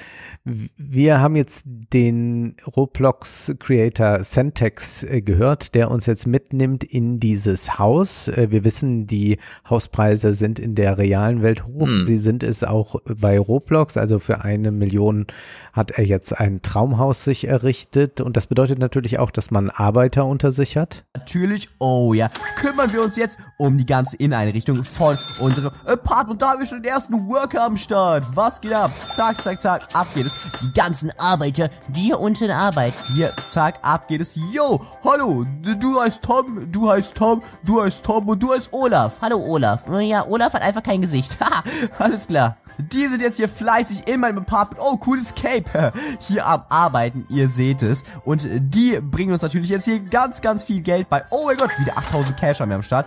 Wir 0.48 1.20
haben 1.20 1.34
jetzt 1.34 1.64
den 1.66 2.54
Roblox-Creator 2.76 4.22
Centex 4.22 5.02
äh, 5.02 5.20
gehört, 5.20 5.74
der 5.74 5.90
uns 5.90 6.06
jetzt 6.06 6.28
mitnimmt 6.28 6.84
in 6.84 7.18
dieses 7.18 7.80
Haus. 7.80 8.28
Äh, 8.28 8.52
Wir 8.52 8.62
wissen, 8.62 9.08
die 9.08 9.38
Hauspreise 9.68 10.34
sind 10.34 10.60
in 10.60 10.76
der 10.76 10.98
realen 10.98 11.42
Welt 11.42 11.66
hoch. 11.66 11.88
Hm. 11.88 12.04
Sie 12.04 12.16
sind 12.16 12.44
es 12.44 12.62
auch 12.62 12.94
bei 13.04 13.40
Roblox. 13.40 13.96
Also 13.96 14.20
für 14.20 14.44
eine 14.44 14.70
Million 14.70 15.26
hat 15.72 15.90
er 15.90 16.04
jetzt 16.04 16.38
ein 16.38 16.62
Traumhaus 16.62 17.24
sich 17.24 17.48
errichtet. 17.48 18.20
Und 18.20 18.36
das 18.36 18.46
bedeutet 18.46 18.78
natürlich 18.78 19.18
auch, 19.18 19.32
dass 19.32 19.50
man 19.50 19.68
Arbeiter 19.68 20.26
unter 20.26 20.52
sich 20.52 20.76
hat. 20.76 21.06
Natürlich, 21.16 21.70
oh 21.80 22.14
ja, 22.14 22.30
kümmern 22.54 22.92
wir 22.92 23.02
uns 23.02 23.16
jetzt 23.16 23.40
um 23.58 23.78
die 23.78 23.86
ganze 23.86 24.16
Inneneinrichtung 24.16 24.84
von 24.84 25.18
unserem 25.40 25.72
Apartment. 25.86 26.40
Da 26.40 26.50
haben 26.50 26.60
wir 26.60 26.66
schon 26.66 26.84
den 26.84 26.92
ersten 26.92 27.26
Worker 27.26 27.64
am 27.64 27.76
Start. 27.76 28.24
Was 28.36 28.60
geht 28.60 28.72
ab? 28.72 28.92
Zack, 29.00 29.42
zack, 29.42 29.60
zack, 29.60 29.88
ab 29.92 30.06
geht 30.14 30.26
es. 30.26 30.35
Die 30.62 30.72
ganzen 30.72 31.12
Arbeiter, 31.18 31.70
die 31.88 32.02
hier 32.02 32.20
unten 32.20 32.50
arbeiten. 32.50 32.96
Hier, 33.14 33.32
zack, 33.42 33.78
ab 33.82 34.08
geht 34.08 34.20
es. 34.20 34.34
Yo, 34.52 34.80
hallo, 35.04 35.46
du 35.62 36.00
heißt 36.00 36.22
Tom, 36.22 36.70
du 36.70 36.90
heißt 36.90 37.16
Tom, 37.16 37.42
du 37.64 37.82
heißt 37.82 38.04
Tom 38.04 38.28
und 38.28 38.42
du 38.42 38.52
heißt 38.52 38.72
Olaf. 38.72 39.14
Hallo 39.20 39.38
Olaf. 39.38 39.82
Ja, 40.00 40.26
Olaf 40.26 40.54
hat 40.54 40.62
einfach 40.62 40.82
kein 40.82 41.00
Gesicht. 41.00 41.38
Haha, 41.40 41.62
alles 41.98 42.26
klar. 42.26 42.56
Die 42.78 43.06
sind 43.06 43.22
jetzt 43.22 43.36
hier 43.36 43.48
fleißig 43.48 44.06
in 44.06 44.20
meinem 44.20 44.38
Apartment. 44.38 44.82
Oh, 44.84 44.96
cooles 44.98 45.34
Cape. 45.34 45.92
Hier 46.20 46.46
am 46.46 46.64
Arbeiten, 46.68 47.26
ihr 47.30 47.48
seht 47.48 47.82
es. 47.82 48.04
Und 48.24 48.46
die 48.50 49.00
bringen 49.00 49.32
uns 49.32 49.40
natürlich 49.42 49.70
jetzt 49.70 49.86
hier 49.86 50.00
ganz, 50.00 50.42
ganz 50.42 50.62
viel 50.62 50.82
Geld 50.82 51.08
bei. 51.08 51.24
Oh 51.30 51.46
mein 51.46 51.56
Gott, 51.56 51.70
wieder 51.78 51.96
8000 51.96 52.36
Cash 52.36 52.60
haben 52.60 52.68
wir 52.68 52.76
am 52.76 52.82
Start. 52.82 53.06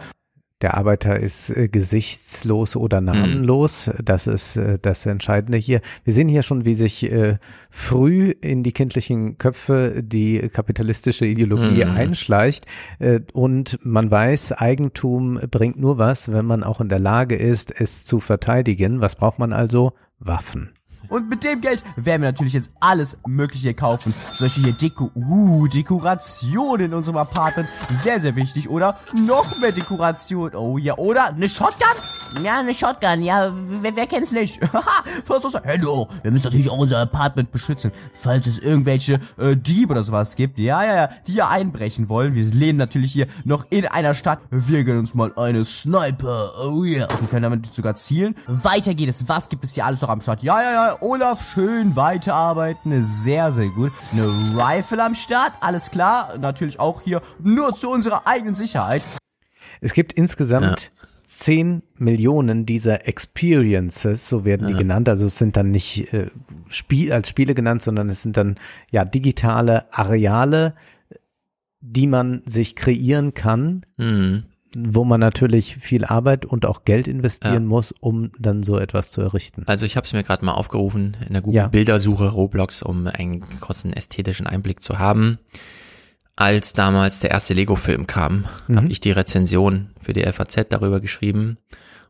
Der 0.61 0.75
Arbeiter 0.75 1.19
ist 1.19 1.49
äh, 1.51 1.69
gesichtslos 1.69 2.75
oder 2.75 2.99
namenlos. 2.99 3.89
Das 4.03 4.27
ist 4.27 4.57
äh, 4.57 4.77
das 4.81 5.05
Entscheidende 5.05 5.57
hier. 5.57 5.79
Wir 6.03 6.13
sehen 6.13 6.27
hier 6.27 6.43
schon, 6.43 6.65
wie 6.65 6.73
sich 6.73 7.09
äh, 7.11 7.37
früh 7.69 8.31
in 8.41 8.63
die 8.63 8.73
kindlichen 8.73 9.37
Köpfe 9.37 10.01
die 10.03 10.49
kapitalistische 10.49 11.25
Ideologie 11.25 11.85
Mhm. 11.85 11.91
einschleicht. 11.91 12.65
Und 13.33 13.79
man 13.83 14.11
weiß, 14.11 14.53
Eigentum 14.53 15.39
bringt 15.49 15.77
nur 15.79 15.97
was, 15.97 16.31
wenn 16.31 16.45
man 16.45 16.63
auch 16.63 16.81
in 16.81 16.89
der 16.89 16.99
Lage 16.99 17.35
ist, 17.35 17.71
es 17.79 18.03
zu 18.05 18.19
verteidigen. 18.19 19.01
Was 19.01 19.15
braucht 19.15 19.39
man 19.39 19.53
also? 19.53 19.93
Waffen. 20.19 20.71
Und 21.09 21.29
mit 21.29 21.43
dem 21.43 21.61
Geld 21.61 21.83
werden 21.95 22.21
wir 22.21 22.29
natürlich 22.29 22.53
jetzt 22.53 22.73
alles 22.79 23.17
Mögliche 23.27 23.73
kaufen. 23.73 24.13
Solche 24.33 24.61
hier 24.61 24.73
Deko, 24.73 25.11
uh, 25.15 25.67
Dekoration 25.67 26.79
in 26.79 26.93
unserem 26.93 27.17
Apartment. 27.17 27.69
Sehr, 27.91 28.19
sehr 28.19 28.35
wichtig. 28.35 28.69
Oder 28.69 28.97
noch 29.13 29.59
mehr 29.59 29.71
Dekoration. 29.71 30.55
Oh 30.55 30.77
ja, 30.77 30.97
oder 30.97 31.27
eine 31.27 31.49
Shotgun? 31.49 32.43
Ja, 32.43 32.59
eine 32.59 32.73
Shotgun. 32.73 33.23
Ja, 33.23 33.51
wer, 33.53 33.95
wer 33.95 34.07
kennt's 34.07 34.31
nicht? 34.31 34.61
Haha? 34.73 35.03
Hello. 35.63 36.07
Wir 36.21 36.31
müssen 36.31 36.45
natürlich 36.45 36.69
auch 36.69 36.77
unser 36.77 36.99
Apartment 36.99 37.51
beschützen. 37.51 37.91
Falls 38.13 38.47
es 38.47 38.59
irgendwelche 38.59 39.19
äh, 39.37 39.55
Diebe 39.55 39.91
oder 39.91 40.03
sowas 40.03 40.35
gibt. 40.35 40.59
Ja, 40.59 40.83
ja, 40.83 40.95
ja, 40.95 41.09
die 41.27 41.33
hier 41.33 41.49
einbrechen 41.49 42.09
wollen. 42.09 42.35
Wir 42.35 42.45
leben 42.45 42.77
natürlich 42.77 43.11
hier 43.11 43.27
noch 43.45 43.65
in 43.69 43.85
einer 43.85 44.13
Stadt. 44.13 44.39
Wir 44.49 44.83
gönnen 44.83 44.99
uns 44.99 45.13
mal 45.13 45.33
eine 45.35 45.65
Sniper. 45.65 46.51
Oh. 46.63 46.83
Yeah. 46.83 47.07
Wir 47.19 47.27
können 47.27 47.43
damit 47.43 47.73
sogar 47.73 47.95
zielen. 47.95 48.35
Weiter 48.47 48.93
geht 48.93 49.09
es. 49.09 49.27
Was 49.27 49.49
gibt 49.49 49.63
es 49.63 49.73
hier 49.73 49.85
alles 49.85 50.01
noch 50.01 50.09
am 50.09 50.21
Start? 50.21 50.43
Ja, 50.43 50.61
ja, 50.61 50.71
ja. 50.71 50.97
Olaf, 51.01 51.41
schön 51.53 51.95
weiterarbeiten. 51.95 53.01
Sehr, 53.03 53.51
sehr 53.51 53.69
gut. 53.69 53.91
Eine 54.11 54.25
Rifle 54.27 55.03
am 55.03 55.15
Start. 55.15 55.53
Alles 55.61 55.91
klar. 55.91 56.37
Natürlich 56.39 56.79
auch 56.79 57.01
hier 57.01 57.21
nur 57.43 57.73
zu 57.73 57.89
unserer 57.89 58.27
eigenen 58.27 58.55
Sicherheit. 58.55 59.03
Es 59.81 59.93
gibt 59.93 60.13
insgesamt 60.13 60.91
10 61.27 61.83
Millionen 61.97 62.65
dieser 62.65 63.07
Experiences, 63.07 64.27
so 64.27 64.45
werden 64.45 64.67
die 64.67 64.73
Ja. 64.73 64.79
genannt. 64.79 65.07
Also 65.09 65.25
es 65.27 65.37
sind 65.37 65.55
dann 65.55 65.71
nicht 65.71 66.11
äh, 66.13 66.31
Spiel, 66.69 67.13
als 67.13 67.29
Spiele 67.29 67.53
genannt, 67.53 67.81
sondern 67.81 68.09
es 68.09 68.21
sind 68.21 68.35
dann 68.35 68.57
ja 68.91 69.05
digitale 69.05 69.93
Areale, 69.93 70.73
die 71.81 72.07
man 72.07 72.41
sich 72.45 72.75
kreieren 72.75 73.33
kann, 73.33 73.85
Mhm. 73.97 74.43
Wo 74.77 75.03
man 75.03 75.19
natürlich 75.19 75.77
viel 75.77 76.05
Arbeit 76.05 76.45
und 76.45 76.65
auch 76.65 76.83
Geld 76.85 77.07
investieren 77.07 77.53
Ja. 77.53 77.59
muss, 77.61 77.91
um 77.99 78.31
dann 78.39 78.63
so 78.63 78.77
etwas 78.77 79.09
zu 79.11 79.21
errichten. 79.21 79.63
Also 79.65 79.85
ich 79.85 79.95
habe 79.95 80.05
es 80.05 80.13
mir 80.13 80.23
gerade 80.23 80.45
mal 80.45 80.53
aufgerufen 80.53 81.17
in 81.25 81.33
der 81.33 81.41
Google 81.41 81.57
Ja. 81.57 81.67
Bildersuche 81.67 82.27
Roblox, 82.29 82.83
um 82.83 83.07
einen 83.07 83.43
kurzen 83.59 83.93
ästhetischen 83.93 84.45
Einblick 84.47 84.83
zu 84.83 84.99
haben. 84.99 85.39
Als 86.35 86.73
damals 86.73 87.19
der 87.19 87.31
erste 87.31 87.53
Lego-Film 87.53 88.07
kam, 88.07 88.45
Mhm. 88.67 88.77
habe 88.77 88.87
ich 88.87 88.99
die 89.01 89.11
Rezension 89.11 89.89
für 89.99 90.13
die 90.13 90.23
FAZ 90.23 90.67
darüber 90.69 90.99
geschrieben 91.01 91.57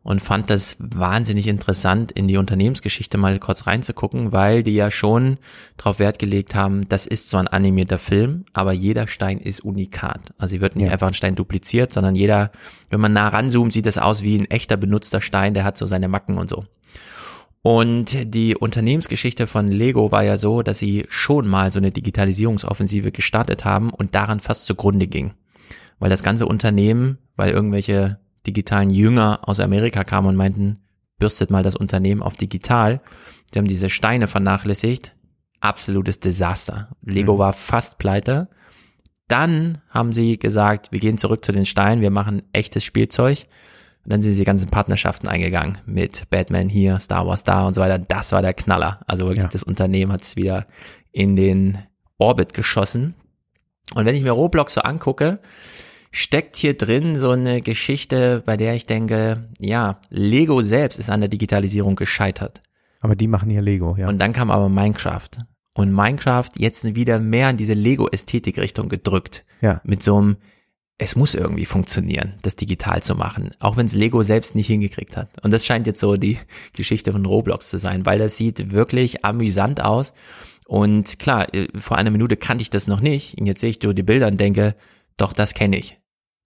und 0.01 0.21
fand 0.21 0.49
das 0.49 0.77
wahnsinnig 0.79 1.47
interessant, 1.47 2.11
in 2.11 2.27
die 2.27 2.37
Unternehmensgeschichte 2.37 3.17
mal 3.17 3.37
kurz 3.37 3.67
reinzugucken, 3.67 4.31
weil 4.31 4.63
die 4.63 4.73
ja 4.75 4.91
schon 4.91 5.37
darauf 5.77 5.99
Wert 5.99 6.19
gelegt 6.19 6.55
haben, 6.55 6.87
das 6.87 7.05
ist 7.05 7.29
zwar 7.29 7.41
ein 7.41 7.47
animierter 7.47 7.99
Film, 7.99 8.45
aber 8.53 8.71
jeder 8.71 9.07
Stein 9.07 9.39
ist 9.39 9.59
unikat. 9.59 10.33
Also 10.37 10.53
hier 10.53 10.61
wird 10.61 10.75
nicht 10.75 10.85
Ja. 10.85 10.91
einfach 10.93 11.07
ein 11.07 11.13
Stein 11.13 11.35
dupliziert, 11.35 11.91
sondern 11.91 12.15
jeder, 12.15 12.51
wenn 12.89 13.01
man 13.01 13.13
nah 13.13 13.27
ranzoomt, 13.27 13.73
sieht 13.73 13.85
das 13.85 13.97
aus 13.97 14.23
wie 14.23 14.37
ein 14.37 14.49
echter 14.49 14.77
benutzter 14.77 15.21
Stein, 15.21 15.53
der 15.53 15.65
hat 15.65 15.77
so 15.77 15.85
seine 15.85 16.07
Macken 16.07 16.37
und 16.37 16.49
so. 16.49 16.65
Und 17.61 18.33
die 18.33 18.55
Unternehmensgeschichte 18.55 19.45
von 19.45 19.67
Lego 19.67 20.11
war 20.11 20.23
ja 20.23 20.37
so, 20.37 20.61
dass 20.61 20.79
sie 20.79 21.05
schon 21.09 21.47
mal 21.47 21.73
so 21.73 21.79
eine 21.79 21.91
Digitalisierungsoffensive 21.91 23.11
gestartet 23.11 23.65
haben 23.65 23.89
und 23.89 24.15
daran 24.15 24.39
fast 24.39 24.65
zugrunde 24.65 25.07
ging. 25.07 25.33
Weil 25.99 26.09
das 26.09 26.23
ganze 26.23 26.45
Unternehmen, 26.45 27.17
weil 27.35 27.51
irgendwelche 27.51 28.17
digitalen 28.51 28.89
Jünger 28.89 29.39
aus 29.43 29.59
Amerika 29.59 30.03
kamen 30.03 30.27
und 30.29 30.35
meinten, 30.35 30.79
bürstet 31.17 31.49
mal 31.49 31.63
das 31.63 31.75
Unternehmen 31.75 32.21
auf 32.23 32.37
digital. 32.37 33.01
Die 33.53 33.59
haben 33.59 33.67
diese 33.67 33.89
Steine 33.89 34.27
vernachlässigt. 34.27 35.13
Absolutes 35.59 36.19
Desaster. 36.19 36.89
Lego 37.03 37.33
Mhm. 37.33 37.37
war 37.39 37.53
fast 37.53 37.97
pleite. 37.97 38.47
Dann 39.27 39.79
haben 39.89 40.13
sie 40.13 40.39
gesagt, 40.39 40.91
wir 40.91 40.99
gehen 40.99 41.17
zurück 41.17 41.43
zu 41.45 41.51
den 41.51 41.65
Steinen, 41.65 42.01
wir 42.01 42.09
machen 42.11 42.41
echtes 42.53 42.83
Spielzeug. 42.83 43.45
Und 44.05 44.13
dann 44.13 44.21
sind 44.21 44.31
sie 44.31 44.39
die 44.39 44.45
ganzen 44.45 44.69
Partnerschaften 44.69 45.27
eingegangen 45.27 45.77
mit 45.85 46.29
Batman 46.29 46.69
hier, 46.69 46.99
Star 46.99 47.27
Wars 47.27 47.43
da 47.43 47.67
und 47.67 47.73
so 47.73 47.81
weiter. 47.81 47.99
Das 47.99 48.31
war 48.31 48.41
der 48.41 48.53
Knaller. 48.53 49.01
Also 49.07 49.25
wirklich, 49.27 49.43
Ja. 49.43 49.49
das 49.49 49.63
Unternehmen 49.63 50.11
hat 50.11 50.23
es 50.23 50.35
wieder 50.35 50.65
in 51.11 51.35
den 51.35 51.77
Orbit 52.17 52.53
geschossen. 52.53 53.13
Und 53.93 54.05
wenn 54.05 54.15
ich 54.15 54.23
mir 54.23 54.31
Roblox 54.31 54.73
so 54.73 54.81
angucke, 54.81 55.39
steckt 56.11 56.57
hier 56.57 56.75
drin 56.75 57.15
so 57.15 57.31
eine 57.31 57.61
Geschichte, 57.61 58.41
bei 58.45 58.57
der 58.57 58.73
ich 58.73 58.85
denke, 58.85 59.49
ja, 59.59 59.99
Lego 60.09 60.61
selbst 60.61 60.99
ist 60.99 61.09
an 61.09 61.21
der 61.21 61.29
Digitalisierung 61.29 61.95
gescheitert. 61.95 62.61
Aber 63.01 63.15
die 63.15 63.27
machen 63.27 63.49
hier 63.49 63.61
Lego, 63.61 63.95
ja. 63.97 64.07
Und 64.07 64.19
dann 64.19 64.33
kam 64.33 64.51
aber 64.51 64.69
Minecraft. 64.69 65.29
Und 65.73 65.93
Minecraft 65.93 66.49
jetzt 66.57 66.95
wieder 66.95 67.19
mehr 67.19 67.49
in 67.49 67.57
diese 67.57 67.73
Lego-Ästhetik-Richtung 67.73 68.89
gedrückt. 68.89 69.45
Ja. 69.61 69.79
Mit 69.85 70.03
so 70.03 70.17
einem, 70.17 70.37
es 70.97 71.15
muss 71.15 71.35
irgendwie 71.35 71.65
funktionieren, 71.65 72.33
das 72.41 72.57
digital 72.57 73.01
zu 73.01 73.15
machen. 73.15 73.51
Auch 73.59 73.77
wenn 73.77 73.85
es 73.85 73.95
Lego 73.95 74.21
selbst 74.21 74.55
nicht 74.55 74.67
hingekriegt 74.67 75.15
hat. 75.15 75.29
Und 75.43 75.53
das 75.53 75.65
scheint 75.65 75.87
jetzt 75.87 76.01
so 76.01 76.17
die 76.17 76.37
Geschichte 76.73 77.13
von 77.13 77.25
Roblox 77.25 77.69
zu 77.69 77.77
sein, 77.77 78.05
weil 78.05 78.19
das 78.19 78.35
sieht 78.35 78.71
wirklich 78.71 79.23
amüsant 79.23 79.81
aus. 79.81 80.13
Und 80.65 81.19
klar, 81.19 81.53
äh, 81.53 81.67
vor 81.79 81.97
einer 81.97 82.11
Minute 82.11 82.35
kannte 82.35 82.63
ich 82.63 82.69
das 82.69 82.87
noch 82.87 82.99
nicht. 82.99 83.39
Und 83.39 83.45
jetzt 83.45 83.61
sehe 83.61 83.69
ich 83.69 83.81
nur 83.81 83.93
die 83.93 84.03
Bilder 84.03 84.27
und 84.27 84.39
denke, 84.39 84.75
doch, 85.15 85.33
das 85.33 85.53
kenne 85.53 85.77
ich. 85.77 85.98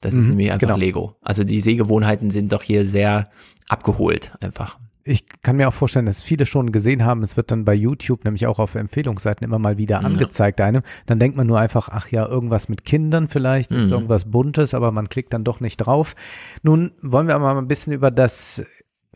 Das 0.04 0.14
ist 0.14 0.24
Mhm, 0.24 0.30
nämlich 0.32 0.52
einfach 0.52 0.68
genau. 0.68 0.78
Lego. 0.78 1.16
Also 1.22 1.44
die 1.44 1.60
Sehgewohnheiten 1.60 2.30
sind 2.32 2.52
doch 2.54 2.64
hier 2.64 2.86
sehr 2.86 3.26
abgeholt 3.70 4.34
einfach. 4.42 4.78
ich 5.06 5.26
kann 5.42 5.58
mir 5.58 5.68
auch 5.68 5.74
vorstellen, 5.74 6.06
dass 6.06 6.22
viele 6.24 6.46
schon 6.46 6.72
gesehen 6.72 7.04
haben, 7.04 7.24
es 7.24 7.36
wird 7.36 7.52
dann 7.52 7.66
bei 7.66 7.74
YouTube, 7.74 8.24
nämlich 8.24 8.48
auch 8.48 8.58
auf 8.60 8.76
Empfehlungsseiten 8.76 9.44
immer 9.46 9.60
mal 9.60 9.78
wieder 9.78 10.00
Ja. 10.00 10.08
angezeigt 10.08 10.62
einem. 10.62 10.82
Dann 11.08 11.20
denkt 11.20 11.36
man 11.36 11.46
nur 11.46 11.60
einfach, 11.60 11.90
ach 11.92 12.08
ja, 12.10 12.26
irgendwas 12.26 12.70
mit 12.70 12.86
Kindern 12.86 13.28
vielleicht, 13.28 13.72
ist 13.72 13.88
Mhm. 13.88 13.92
irgendwas 13.92 14.32
Buntes, 14.32 14.74
aber 14.74 14.94
man 14.94 15.10
klickt 15.10 15.34
dann 15.34 15.44
doch 15.44 15.60
nicht 15.60 15.76
drauf. 15.78 16.16
Nun 16.62 16.92
wollen 17.02 17.28
wir 17.28 17.36
aber 17.36 17.54
mal 17.54 17.58
ein 17.62 17.68
bisschen 17.68 17.92
über 17.92 18.12
das 18.12 18.64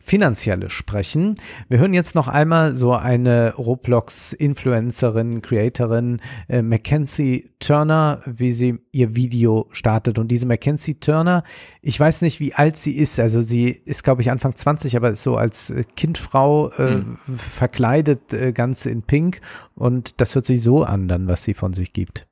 Finanzielle 0.08 0.70
sprechen. 0.70 1.34
Wir 1.68 1.80
hören 1.80 1.92
jetzt 1.92 2.14
noch 2.14 2.28
einmal 2.28 2.74
so 2.74 2.94
eine 2.94 3.54
Roblox-Influencerin, 3.56 5.42
Creatorin, 5.42 6.22
äh, 6.48 6.62
Mackenzie 6.62 7.50
Turner, 7.58 8.22
wie 8.24 8.50
sie 8.50 8.78
ihr 8.90 9.14
Video 9.14 9.68
startet. 9.70 10.18
Und 10.18 10.28
diese 10.28 10.46
Mackenzie 10.46 10.98
Turner, 10.98 11.44
ich 11.82 12.00
weiß 12.00 12.22
nicht, 12.22 12.40
wie 12.40 12.54
alt 12.54 12.78
sie 12.78 12.96
ist. 12.96 13.20
Also 13.20 13.42
sie 13.42 13.68
ist, 13.68 14.02
glaube 14.02 14.22
ich, 14.22 14.30
Anfang 14.30 14.56
20, 14.56 14.96
aber 14.96 15.10
ist 15.10 15.22
so 15.22 15.36
als 15.36 15.68
äh, 15.68 15.84
Kindfrau 15.94 16.70
äh, 16.70 17.02
verkleidet, 17.36 18.32
äh, 18.32 18.52
ganz 18.52 18.86
in 18.86 19.02
Pink. 19.02 19.42
Und 19.74 20.22
das 20.22 20.34
hört 20.34 20.46
sich 20.46 20.62
so 20.62 20.84
an, 20.84 21.08
dann, 21.08 21.28
was 21.28 21.44
sie 21.44 21.52
von 21.52 21.74
sich 21.74 21.92
gibt. 21.92 22.26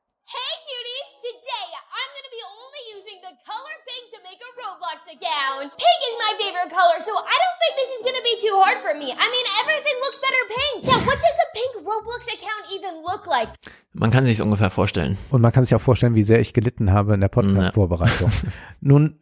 Account. 5.46 5.72
Pink 5.78 6.00
is 6.08 6.16
my 6.18 6.32
favorite 6.38 6.70
color, 6.70 6.98
so 7.00 7.12
I 7.12 7.36
don't 7.42 7.58
think 7.62 7.74
this 7.80 7.90
is 7.96 8.02
gonna 8.02 8.24
be 8.30 8.34
too 8.40 8.54
hard 8.62 8.78
for 8.78 8.94
me. 8.94 9.12
I 9.12 9.26
mean, 9.34 9.46
everything 9.62 9.96
looks 10.04 10.18
better 10.18 10.42
pink. 10.48 10.84
Yeah, 10.84 11.06
what 11.06 11.18
does 11.20 11.38
a 11.46 11.48
pink 11.54 11.86
Roblox 11.86 12.26
account 12.26 12.64
even 12.72 13.02
look 13.02 13.26
like? 13.26 13.48
Man 13.92 14.10
kann 14.10 14.26
sich 14.26 14.42
ungefähr 14.42 14.70
vorstellen. 14.70 15.16
Und 15.30 15.40
man 15.40 15.52
kann 15.52 15.64
sich 15.64 15.74
auch 15.74 15.80
vorstellen, 15.80 16.14
wie 16.14 16.22
sehr 16.22 16.40
ich 16.40 16.52
gelitten 16.52 16.92
habe 16.92 17.14
in 17.14 17.20
der 17.20 17.28
Podcast-Vorbereitung. 17.28 18.30
Nun, 18.80 19.20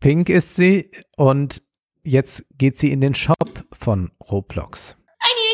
pink 0.00 0.28
ist 0.28 0.56
sie 0.56 0.90
und 1.16 1.62
jetzt 2.02 2.44
geht 2.58 2.78
sie 2.78 2.90
in 2.90 3.00
den 3.00 3.14
Shop 3.14 3.64
von 3.72 4.10
Roblox. 4.30 4.96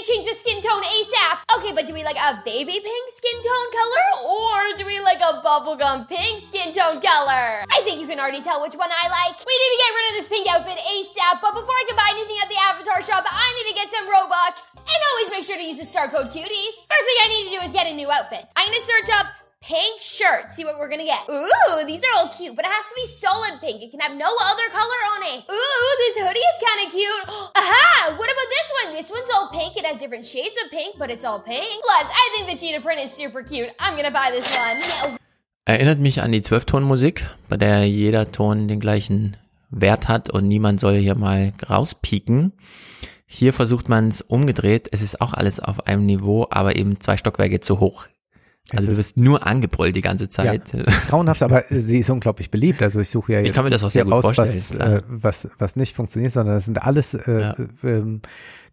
Change 0.09 0.25
the 0.25 0.33
skin 0.41 0.65
tone 0.65 0.81
ASAP. 0.81 1.37
Okay, 1.61 1.77
but 1.77 1.85
do 1.85 1.93
we 1.93 2.01
like 2.01 2.17
a 2.17 2.41
baby 2.41 2.81
pink 2.81 3.05
skin 3.13 3.39
tone 3.45 3.69
color 3.77 4.07
or 4.25 4.57
do 4.81 4.87
we 4.89 4.97
like 5.05 5.21
a 5.21 5.45
bubblegum 5.45 6.09
pink 6.09 6.41
skin 6.41 6.73
tone 6.73 6.97
color? 7.05 7.61
I 7.69 7.85
think 7.85 8.01
you 8.01 8.09
can 8.09 8.17
already 8.17 8.41
tell 8.41 8.65
which 8.65 8.73
one 8.73 8.89
I 8.89 9.05
like. 9.13 9.37
We 9.45 9.53
need 9.53 9.73
to 9.77 9.81
get 9.85 9.91
rid 9.93 10.05
of 10.09 10.15
this 10.17 10.29
pink 10.33 10.49
outfit 10.49 10.81
ASAP, 10.81 11.45
but 11.45 11.53
before 11.53 11.77
I 11.77 11.85
can 11.85 11.97
buy 12.01 12.09
anything 12.17 12.41
at 12.41 12.49
the 12.49 12.57
Avatar 12.57 13.05
shop, 13.05 13.29
I 13.29 13.53
need 13.61 13.69
to 13.69 13.77
get 13.77 13.93
some 13.93 14.09
Robux. 14.09 14.81
And 14.81 15.01
always 15.13 15.29
make 15.29 15.45
sure 15.45 15.61
to 15.61 15.67
use 15.69 15.77
the 15.77 15.85
star 15.85 16.09
code 16.09 16.33
cuties. 16.33 16.89
First 16.89 17.05
thing 17.05 17.19
I 17.21 17.29
need 17.29 17.45
to 17.45 17.61
do 17.61 17.67
is 17.69 17.73
get 17.77 17.85
a 17.85 17.93
new 17.93 18.09
outfit. 18.09 18.49
I'm 18.57 18.65
gonna 18.65 18.81
search 18.81 19.13
up 19.13 19.27
pink 19.61 20.01
shirt, 20.01 20.53
see 20.53 20.65
what 20.65 20.79
we're 20.79 20.89
gonna 20.89 21.05
get. 21.05 21.29
Ooh, 21.29 21.85
these 21.87 22.03
are 22.05 22.15
all 22.19 22.29
cute, 22.29 22.55
but 22.57 22.65
it 22.65 22.71
has 22.71 22.89
to 22.89 22.95
be 22.95 23.07
solid 23.07 23.61
pink. 23.61 23.83
It 23.83 23.91
can 23.91 24.01
have 24.01 24.17
no 24.17 24.31
other 24.43 24.69
color 24.71 25.01
on 25.15 25.23
it. 25.35 25.45
Ooh, 25.51 25.91
this 25.99 26.17
hoodie 26.19 26.41
is 26.41 26.59
kind 26.65 26.87
of 26.87 26.93
cute. 26.93 27.25
Aha! 27.57 28.15
What 28.17 28.31
about 28.31 28.49
this 28.51 28.69
one? 28.83 28.95
This 28.95 29.11
one's 29.11 29.31
all 29.35 29.51
pink. 29.51 29.77
It 29.77 29.85
has 29.85 29.99
different 29.99 30.27
shades 30.27 30.57
of 30.65 30.71
pink, 30.71 30.97
but 30.99 31.11
it's 31.11 31.25
all 31.25 31.41
pink. 31.41 31.69
Plus, 31.83 32.07
I 32.11 32.31
think 32.35 32.51
the 32.51 32.57
cheetah 32.57 32.81
print 32.81 33.01
is 33.01 33.13
super 33.13 33.43
cute. 33.43 33.71
I'm 33.81 33.97
gonna 33.97 34.11
buy 34.11 34.31
this 34.31 34.57
one. 34.57 35.19
Erinnert 35.67 35.99
mich 35.99 36.23
an 36.23 36.33
die 36.33 36.41
Zwölftonmusik, 36.41 37.27
bei 37.51 37.59
der 37.59 37.87
jeder 37.87 38.33
Ton 38.33 38.69
den 38.69 38.81
gleichen 38.81 39.37
Wert 39.71 40.09
hat 40.09 40.31
und 40.31 40.49
niemand 40.49 40.81
soll 40.81 40.97
hier 40.97 41.15
mal 41.15 41.53
rauspieken. 41.69 42.55
Hier 43.27 43.53
versucht 43.53 43.91
man 43.91 44.09
es 44.09 44.23
umgedreht. 44.23 44.89
Es 44.93 45.03
ist 45.03 45.21
auch 45.21 45.35
alles 45.35 45.61
auf 45.61 45.87
einem 45.87 46.07
Niveau, 46.07 46.47
aber 46.49 46.77
eben 46.77 47.01
zwei 47.01 47.19
Stockwerke 47.19 47.61
zu 47.61 47.81
hoch. 47.81 48.07
Also 48.75 48.89
du 48.89 48.99
wirst 48.99 49.17
nur 49.17 49.47
angebrüllt 49.47 49.97
die 49.97 50.03
ganze 50.03 50.29
Zeit. 50.29 50.75
Ja, 50.75 50.83
grauenhaft, 51.09 51.43
aber 51.43 51.63
sie 51.71 52.01
ist 52.01 52.11
unglaublich 52.11 52.51
beliebt. 52.51 52.83
Also 52.83 53.01
ich 53.01 53.09
suche 53.09 53.33
ja 53.33 53.41
Ich 53.41 53.47
jetzt 53.47 53.55
kann 53.55 53.65
mir 53.65 53.71
das 53.71 53.83
auch 53.83 53.89
sehr 53.89 54.05
gut 54.05 54.13
raus, 54.13 54.25
vorstellen, 54.25 54.49
was, 54.49 54.75
äh, 54.75 55.01
was, 55.09 55.49
was 55.59 55.77
nicht 55.77 55.97
funktioniert, 55.97 56.33
sondern 56.33 56.55
das 56.57 56.67
sind 56.67 56.83
alles 56.83 57.15
äh, 57.15 57.55
ähm, 57.83 58.21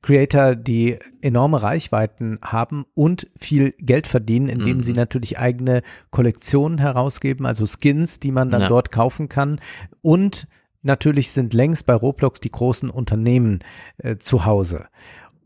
Creator, 0.01 0.55
die 0.55 0.99
enorme 1.21 1.61
Reichweiten 1.63 2.39
haben 2.43 2.85
und 2.93 3.27
viel 3.39 3.71
Geld 3.79 4.05
verdienen, 4.05 4.49
indem 4.49 4.77
Mhm. 4.77 4.81
sie 4.81 4.93
natürlich 4.93 5.39
eigene 5.39 5.81
Kollektionen 6.11 6.77
herausgeben, 6.77 7.45
also 7.45 7.65
Skins, 7.65 8.19
die 8.19 8.31
man 8.33 8.49
dann 8.51 8.63
Ja. 8.63 8.67
dort 8.67 8.91
kaufen 8.91 9.29
kann. 9.29 9.61
Und 10.01 10.47
natürlich 10.83 11.31
sind 11.31 11.53
längst 11.53 11.85
bei 11.85 11.95
Roblox 11.95 12.41
die 12.41 12.51
großen 12.51 12.89
Unternehmen 12.89 13.59
äh, 13.99 14.17
zu 14.17 14.45
Hause. 14.45 14.87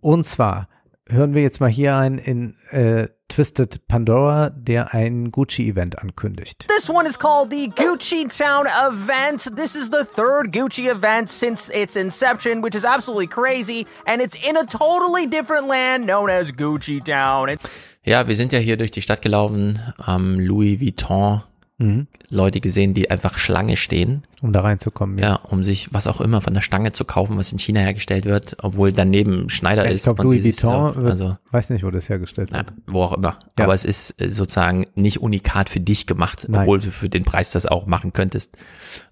Und 0.02 0.26
zwar 0.26 0.68
hören 1.10 1.34
wir 1.34 1.42
jetzt 1.42 1.60
mal 1.60 1.70
hier 1.70 1.96
ein 1.96 2.18
in 2.18 2.56
äh, 2.72 3.08
Twisted 3.28 3.88
Pandora, 3.88 4.50
der 4.50 4.94
ein 4.94 5.32
Gucci-Event 5.32 6.00
ankündigt. 6.00 6.68
This 6.68 6.90
one 6.90 7.08
is 7.08 7.18
called 7.18 7.52
the 7.52 7.70
Gucci 7.70 8.28
Town 8.28 8.66
Event. 8.66 9.56
This 9.56 9.76
is 9.76 9.90
the 9.92 10.04
third 10.04 10.54
Gucci 10.54 10.90
event 10.90 11.30
since 11.30 11.70
its 11.70 11.96
inception, 11.96 12.64
which 12.64 12.76
is 12.76 12.84
absolutely 12.84 13.28
crazy. 13.28 13.86
And 14.06 14.22
it's 14.22 14.36
in 14.36 14.58
a 14.58 14.66
totally 14.66 15.28
different 15.28 15.68
land 15.68 16.06
known 16.06 16.30
as 16.30 16.52
Gucci 16.52 17.04
Town. 17.04 17.58
Ja, 18.04 18.28
wir 18.28 18.36
sind 18.36 18.52
ja 18.52 18.60
hier 18.60 18.78
durch 18.78 18.92
die 18.92 19.02
Stadt 19.02 19.22
gelaufen 19.22 19.80
am 19.98 20.40
Louis 20.40 20.80
Vuitton 20.80 21.44
Mhm. 21.80 22.08
Leute 22.30 22.60
gesehen, 22.60 22.94
die 22.94 23.10
einfach 23.10 23.38
Schlange 23.38 23.78
stehen. 23.78 24.24
Um 24.42 24.52
da 24.52 24.62
reinzukommen, 24.62 25.18
ja. 25.18 25.36
um 25.36 25.64
sich 25.64 25.94
was 25.94 26.08
auch 26.08 26.20
immer 26.20 26.42
von 26.42 26.54
der 26.54 26.62
Stange 26.62 26.92
zu 26.92 27.06
kaufen, 27.06 27.38
was 27.38 27.52
in 27.54 27.60
China 27.60 27.80
hergestellt 27.80 28.26
wird, 28.26 28.58
obwohl 28.62 28.92
daneben 28.92 29.50
Schneider 29.50 29.86
ich 29.86 29.94
ist. 29.94 30.04
glaube, 30.04 30.24
und 30.24 30.28
Louis 30.28 30.44
Vuitton, 30.44 31.04
ja, 31.04 31.10
also 31.10 31.38
weiß 31.52 31.70
nicht, 31.70 31.84
wo 31.84 31.90
das 31.90 32.10
hergestellt 32.10 32.50
ja, 32.52 32.58
wird. 32.58 32.74
wo 32.86 33.02
auch 33.04 33.14
immer. 33.14 33.40
Ja. 33.58 33.64
Aber 33.64 33.74
es 33.74 33.86
ist 33.86 34.22
äh, 34.22 34.30
sozusagen 34.30 34.86
nicht 34.96 35.22
unikat 35.22 35.70
für 35.70 35.80
dich 35.80 36.06
gemacht, 36.06 36.46
Nein. 36.50 36.62
obwohl 36.62 36.80
du 36.82 36.92
für 36.92 37.10
den 37.10 37.24
Preis 37.24 37.52
das 37.52 37.66
auch 37.66 37.86
machen 37.86 38.12
könntest. 38.12 38.58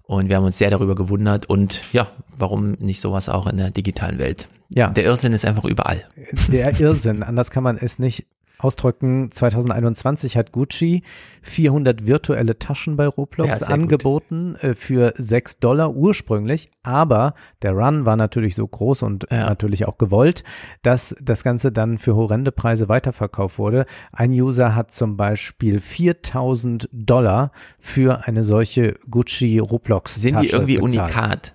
Und 0.02 0.28
wir 0.28 0.36
haben 0.36 0.44
uns 0.44 0.58
sehr 0.58 0.70
darüber 0.70 0.94
gewundert 0.94 1.46
und 1.46 1.82
ja, 1.92 2.08
warum 2.36 2.72
nicht 2.72 3.00
sowas 3.00 3.30
auch 3.30 3.46
in 3.46 3.56
der 3.56 3.70
digitalen 3.70 4.18
Welt? 4.18 4.48
Ja. 4.68 4.90
Der 4.90 5.04
Irrsinn 5.04 5.32
ist 5.32 5.46
einfach 5.46 5.64
überall. 5.64 6.04
Der 6.52 6.78
Irrsinn, 6.78 7.22
anders 7.22 7.50
kann 7.50 7.62
man 7.62 7.78
es 7.78 7.98
nicht 7.98 8.26
ausdrücken. 8.58 9.30
2021 9.32 10.36
hat 10.36 10.52
Gucci 10.52 11.02
400 11.42 12.06
virtuelle 12.06 12.58
Taschen 12.58 12.96
bei 12.96 13.06
Roblox 13.06 13.60
Ja, 13.60 13.66
angeboten 13.68 14.56
äh, 14.56 14.74
für 14.74 15.12
6 15.16 15.58
Dollar 15.58 15.94
ursprünglich, 15.94 16.70
aber 16.82 17.34
der 17.62 17.72
Run 17.72 18.04
war 18.04 18.16
natürlich 18.16 18.54
so 18.54 18.66
groß 18.66 19.02
und 19.02 19.26
natürlich 19.30 19.86
auch 19.86 19.98
gewollt, 19.98 20.44
dass 20.82 21.14
das 21.20 21.44
Ganze 21.44 21.72
dann 21.72 21.98
für 21.98 22.16
horrende 22.16 22.52
Preise 22.52 22.88
weiterverkauft 22.88 23.58
wurde. 23.58 23.86
Ein 24.12 24.30
User 24.32 24.74
hat 24.74 24.92
zum 24.92 25.16
Beispiel 25.16 25.80
4000 25.80 26.88
Dollar 26.92 27.52
für 27.78 28.26
eine 28.26 28.44
solche 28.44 28.94
Gucci 29.10 29.58
Roblox 29.58 30.16
Sind 30.16 30.40
die 30.40 30.48
Tasche 30.48 30.56
irgendwie 30.56 30.78
bezahlt. 30.78 31.14
unikat? 31.14 31.54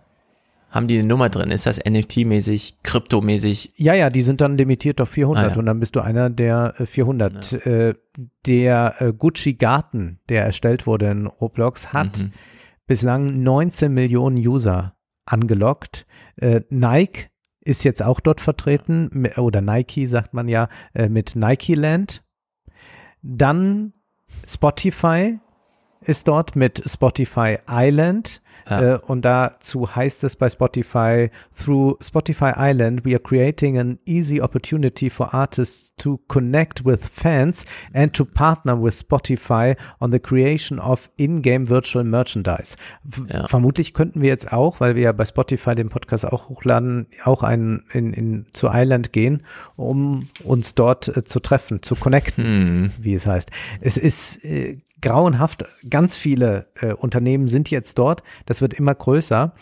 Haben 0.74 0.88
die 0.88 0.98
eine 0.98 1.08
Nummer 1.08 1.30
drin? 1.30 1.52
Ist 1.52 1.68
das 1.68 1.80
NFT-mäßig, 1.80 2.78
kryptomäßig? 2.82 3.74
Ja, 3.76 3.94
ja, 3.94 4.10
die 4.10 4.22
sind 4.24 4.42
dann 4.42 4.58
limitiert 4.58 5.00
auf 5.02 5.10
400 5.10 5.44
Ah, 5.46 5.50
ja. 5.52 5.56
und 5.58 5.68
dann 5.68 5.80
bist 5.80 5.96
du 5.96 6.00
einer 6.02 6.32
der 6.32 6.74
äh, 6.80 6.86
400. 6.88 7.54
Äh, 7.66 7.94
der 8.48 8.96
äh, 9.00 9.14
Gucci 9.14 9.54
Garten, 9.54 10.20
der 10.30 10.44
erstellt 10.46 10.88
wurde 10.88 11.12
in 11.12 11.28
Roblox, 11.28 11.94
hat 11.94 12.18
Mhm. 12.18 12.32
bislang 12.88 13.44
19 13.44 13.94
Millionen 13.94 14.38
User 14.38 14.96
angelockt. 15.26 16.08
Äh, 16.38 16.62
Nike 16.70 17.28
ist 17.62 17.84
jetzt 17.84 18.02
auch 18.04 18.20
dort 18.20 18.42
vertreten, 18.42 19.28
oder 19.38 19.62
Nike 19.62 20.06
sagt 20.08 20.34
man 20.34 20.48
ja, 20.50 20.68
mit 21.08 21.36
Nike 21.38 21.76
Land. 21.76 22.24
Dann 23.22 23.94
Spotify 24.46 25.40
ist 26.06 26.28
dort 26.28 26.56
mit 26.56 26.82
Spotify 26.86 27.58
Island. 27.70 28.42
Ja. 28.70 28.96
Äh, 28.96 29.00
und 29.00 29.24
dazu 29.26 29.94
heißt 29.94 30.24
es 30.24 30.36
bei 30.36 30.50
Spotify, 30.50 31.30
through 31.58 31.98
Spotify 32.02 32.54
Island, 32.56 33.04
we 33.04 33.12
are 33.12 33.20
creating 33.20 33.78
an 33.78 34.00
easy 34.06 34.42
opportunity 34.42 35.10
for 35.10 35.34
artists 35.34 35.94
to 35.98 36.20
connect 36.28 36.86
with 36.86 37.06
fans 37.06 37.66
and 37.94 38.14
to 38.14 38.26
partner 38.26 38.82
with 38.82 38.94
Spotify 38.94 39.76
on 40.00 40.12
the 40.12 40.20
creation 40.20 40.80
of 40.80 41.10
in-game 41.18 41.68
virtual 41.68 42.04
merchandise. 42.04 42.78
F 43.06 43.50
Vermutlich 43.50 43.94
könnten 43.94 44.22
wir 44.22 44.30
jetzt 44.30 44.54
auch, 44.54 44.80
weil 44.80 44.96
wir 44.96 45.04
ja 45.04 45.12
bei 45.12 45.26
Spotify 45.26 45.76
den 45.76 45.90
Podcast 45.90 46.26
auch 46.26 46.50
hochladen, 46.50 47.08
auch 47.26 47.44
einen 47.44 47.84
in, 47.92 48.14
in, 48.14 48.46
zu 48.54 48.70
Island 48.72 49.12
gehen, 49.12 49.44
um 49.76 50.30
uns 50.44 50.76
dort 50.76 51.16
äh, 51.16 51.24
zu 51.24 51.40
treffen, 51.40 51.82
zu 51.82 51.96
connecten, 51.96 52.94
wie 53.00 53.14
es 53.14 53.28
heißt. 53.28 53.52
Es 53.82 53.98
ist 53.98 54.44
äh, 54.46 54.78
grauenhaft. 55.04 55.66
Ganz 55.88 56.18
viele 56.18 56.68
äh, 56.82 56.94
Unternehmen 56.94 57.48
sind 57.48 57.70
jetzt 57.70 58.00
dort. 58.00 58.24
Das 58.48 58.62
wird 58.62 58.74
immer 58.74 58.96
größer. 58.96 59.54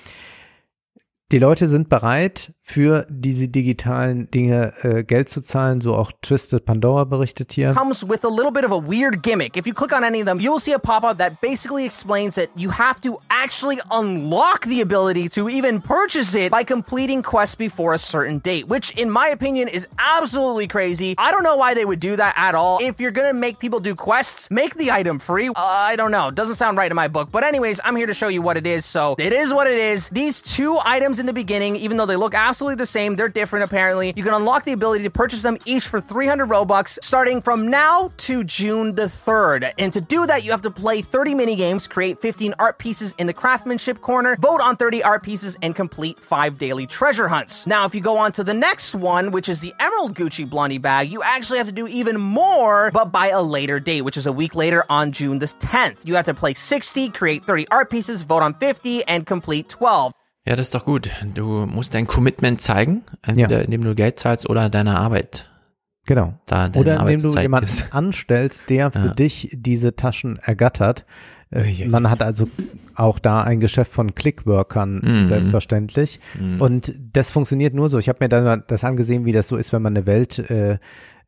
Die 1.31 1.39
Leute 1.39 1.67
sind 1.67 1.89
bereit, 1.89 2.53
für 2.63 3.05
diese 3.09 3.47
digitalen 3.49 4.29
Dinge 4.31 4.73
äh, 4.83 5.03
Geld 5.03 5.29
zu 5.29 5.41
zahlen. 5.41 5.79
So 5.79 5.95
auch 5.95 6.11
Twisted 6.21 6.65
Pandora 6.65 7.03
berichtet 7.03 7.51
hier. 7.53 7.73
comes 7.73 8.03
with 8.07 8.23
a 8.23 8.29
little 8.29 8.51
bit 8.51 8.63
of 8.63 8.71
a 8.71 8.77
weird 8.77 9.23
gimmick. 9.23 9.57
If 9.57 9.65
you 9.67 9.73
click 9.73 9.91
on 9.91 10.03
any 10.03 10.21
of 10.21 10.25
them, 10.25 10.39
you'll 10.39 10.59
see 10.59 10.73
a 10.73 10.79
pop 10.79 11.03
up 11.03 11.17
that 11.17 11.41
basically 11.41 11.85
explains 11.85 12.35
that 12.35 12.49
you 12.55 12.69
have 12.69 13.01
to 13.01 13.19
actually 13.29 13.79
unlock 13.89 14.65
the 14.67 14.79
ability 14.81 15.27
to 15.29 15.49
even 15.49 15.81
purchase 15.81 16.33
it 16.35 16.51
by 16.51 16.63
completing 16.63 17.23
quests 17.23 17.55
before 17.55 17.93
a 17.93 17.97
certain 17.97 18.39
date, 18.39 18.67
which, 18.67 18.91
in 18.91 19.09
my 19.09 19.27
opinion, 19.27 19.67
is 19.67 19.87
absolutely 19.97 20.67
crazy. 20.67 21.15
I 21.17 21.31
don't 21.31 21.43
know 21.43 21.57
why 21.57 21.73
they 21.73 21.83
would 21.83 21.99
do 21.99 22.15
that 22.15 22.35
at 22.37 22.55
all. 22.55 22.79
If 22.81 22.99
you're 23.01 23.11
gonna 23.11 23.33
make 23.33 23.59
people 23.59 23.79
do 23.79 23.95
quests, 23.95 24.49
make 24.49 24.75
the 24.75 24.91
item 24.91 25.19
free. 25.19 25.49
Uh, 25.49 25.53
I 25.55 25.95
don't 25.95 26.11
know. 26.11 26.31
Doesn't 26.31 26.55
sound 26.55 26.77
right 26.77 26.89
in 26.91 26.95
my 26.95 27.07
book. 27.07 27.31
But, 27.31 27.43
anyways, 27.43 27.81
I'm 27.83 27.95
here 27.95 28.07
to 28.07 28.13
show 28.13 28.29
you 28.29 28.41
what 28.41 28.55
it 28.55 28.65
is. 28.65 28.85
So, 28.85 29.15
it 29.17 29.33
is 29.33 29.53
what 29.53 29.67
it 29.67 29.79
is. 29.79 30.09
These 30.09 30.41
two 30.41 30.77
items 30.85 31.19
in 31.19 31.25
the 31.25 31.33
beginning, 31.33 31.75
even 31.75 31.97
though 31.97 32.05
they 32.05 32.15
look 32.15 32.33
absolutely 32.33 32.60
the 32.61 32.85
same, 32.85 33.15
they're 33.15 33.27
different 33.27 33.65
apparently. 33.65 34.13
You 34.15 34.23
can 34.23 34.33
unlock 34.33 34.63
the 34.63 34.71
ability 34.71 35.03
to 35.03 35.09
purchase 35.09 35.41
them 35.41 35.57
each 35.65 35.87
for 35.87 35.99
300 35.99 36.47
Robux 36.47 36.99
starting 37.03 37.41
from 37.41 37.69
now 37.69 38.11
to 38.17 38.43
June 38.43 38.95
the 38.95 39.03
3rd. 39.03 39.73
And 39.77 39.91
to 39.93 40.01
do 40.01 40.25
that, 40.27 40.43
you 40.43 40.51
have 40.51 40.61
to 40.61 40.71
play 40.71 41.01
30 41.01 41.33
mini 41.35 41.55
games, 41.55 41.87
create 41.87 42.19
15 42.21 42.53
art 42.59 42.77
pieces 42.77 43.15
in 43.17 43.27
the 43.27 43.33
craftsmanship 43.33 44.01
corner, 44.01 44.35
vote 44.39 44.61
on 44.61 44.77
30 44.77 45.03
art 45.03 45.23
pieces, 45.23 45.57
and 45.61 45.75
complete 45.75 46.19
five 46.19 46.57
daily 46.57 46.87
treasure 46.87 47.27
hunts. 47.27 47.65
Now, 47.65 47.85
if 47.85 47.95
you 47.95 48.01
go 48.01 48.17
on 48.17 48.31
to 48.33 48.43
the 48.43 48.53
next 48.53 48.95
one, 48.95 49.31
which 49.31 49.49
is 49.49 49.59
the 49.59 49.73
Emerald 49.79 50.15
Gucci 50.15 50.49
Blondie 50.49 50.77
bag, 50.77 51.11
you 51.11 51.23
actually 51.23 51.57
have 51.57 51.67
to 51.67 51.73
do 51.73 51.87
even 51.87 52.19
more, 52.19 52.91
but 52.91 53.11
by 53.11 53.29
a 53.29 53.41
later 53.41 53.79
date, 53.79 54.01
which 54.01 54.17
is 54.17 54.27
a 54.27 54.31
week 54.31 54.55
later 54.55 54.83
on 54.89 55.11
June 55.11 55.39
the 55.39 55.47
10th. 55.47 56.05
You 56.05 56.15
have 56.15 56.25
to 56.25 56.33
play 56.33 56.53
60, 56.53 57.09
create 57.09 57.43
30 57.43 57.67
art 57.69 57.89
pieces, 57.89 58.21
vote 58.21 58.43
on 58.43 58.53
50, 58.53 59.03
and 59.05 59.25
complete 59.25 59.69
12. 59.69 60.13
Ja, 60.45 60.55
das 60.55 60.67
ist 60.67 60.75
doch 60.75 60.85
gut. 60.85 61.09
Du 61.35 61.65
musst 61.67 61.93
dein 61.93 62.07
Commitment 62.07 62.61
zeigen, 62.61 63.03
entweder 63.21 63.63
indem 63.63 63.83
du 63.83 63.93
Geld 63.95 64.19
zahlst 64.19 64.49
oder 64.49 64.69
deiner 64.69 64.99
Arbeit. 64.99 65.49
Genau. 66.07 66.33
Da 66.47 66.67
deine 66.69 66.81
Oder 66.83 66.99
indem 67.01 67.21
du 67.21 67.39
jemanden 67.39 67.67
gibst. 67.67 67.93
anstellst, 67.93 68.63
der 68.69 68.91
für 68.91 69.07
Ja. 69.07 69.13
dich 69.13 69.49
diese 69.53 69.95
Taschen 69.95 70.39
ergattert. 70.39 71.05
Äh, 71.51 71.85
Man 71.87 72.09
hat 72.09 72.23
also 72.23 72.47
auch 72.95 73.19
da 73.19 73.41
ein 73.43 73.59
Geschäft 73.59 73.91
von 73.91 74.15
Clickworkern, 74.15 75.01
Mhm. 75.03 75.27
selbstverständlich. 75.27 76.19
Mhm. 76.39 76.59
Und 76.59 76.93
das 77.13 77.29
funktioniert 77.29 77.75
nur 77.75 77.87
so. 77.87 77.99
Ich 77.99 78.09
habe 78.09 78.17
mir 78.21 78.29
dann 78.29 78.43
mal 78.43 78.63
das 78.65 78.83
angesehen, 78.83 79.25
wie 79.25 79.31
das 79.31 79.47
so 79.47 79.57
ist, 79.57 79.71
wenn 79.73 79.83
man 79.83 79.95
eine 79.95 80.07
Welt 80.07 80.39
äh, 80.39 80.79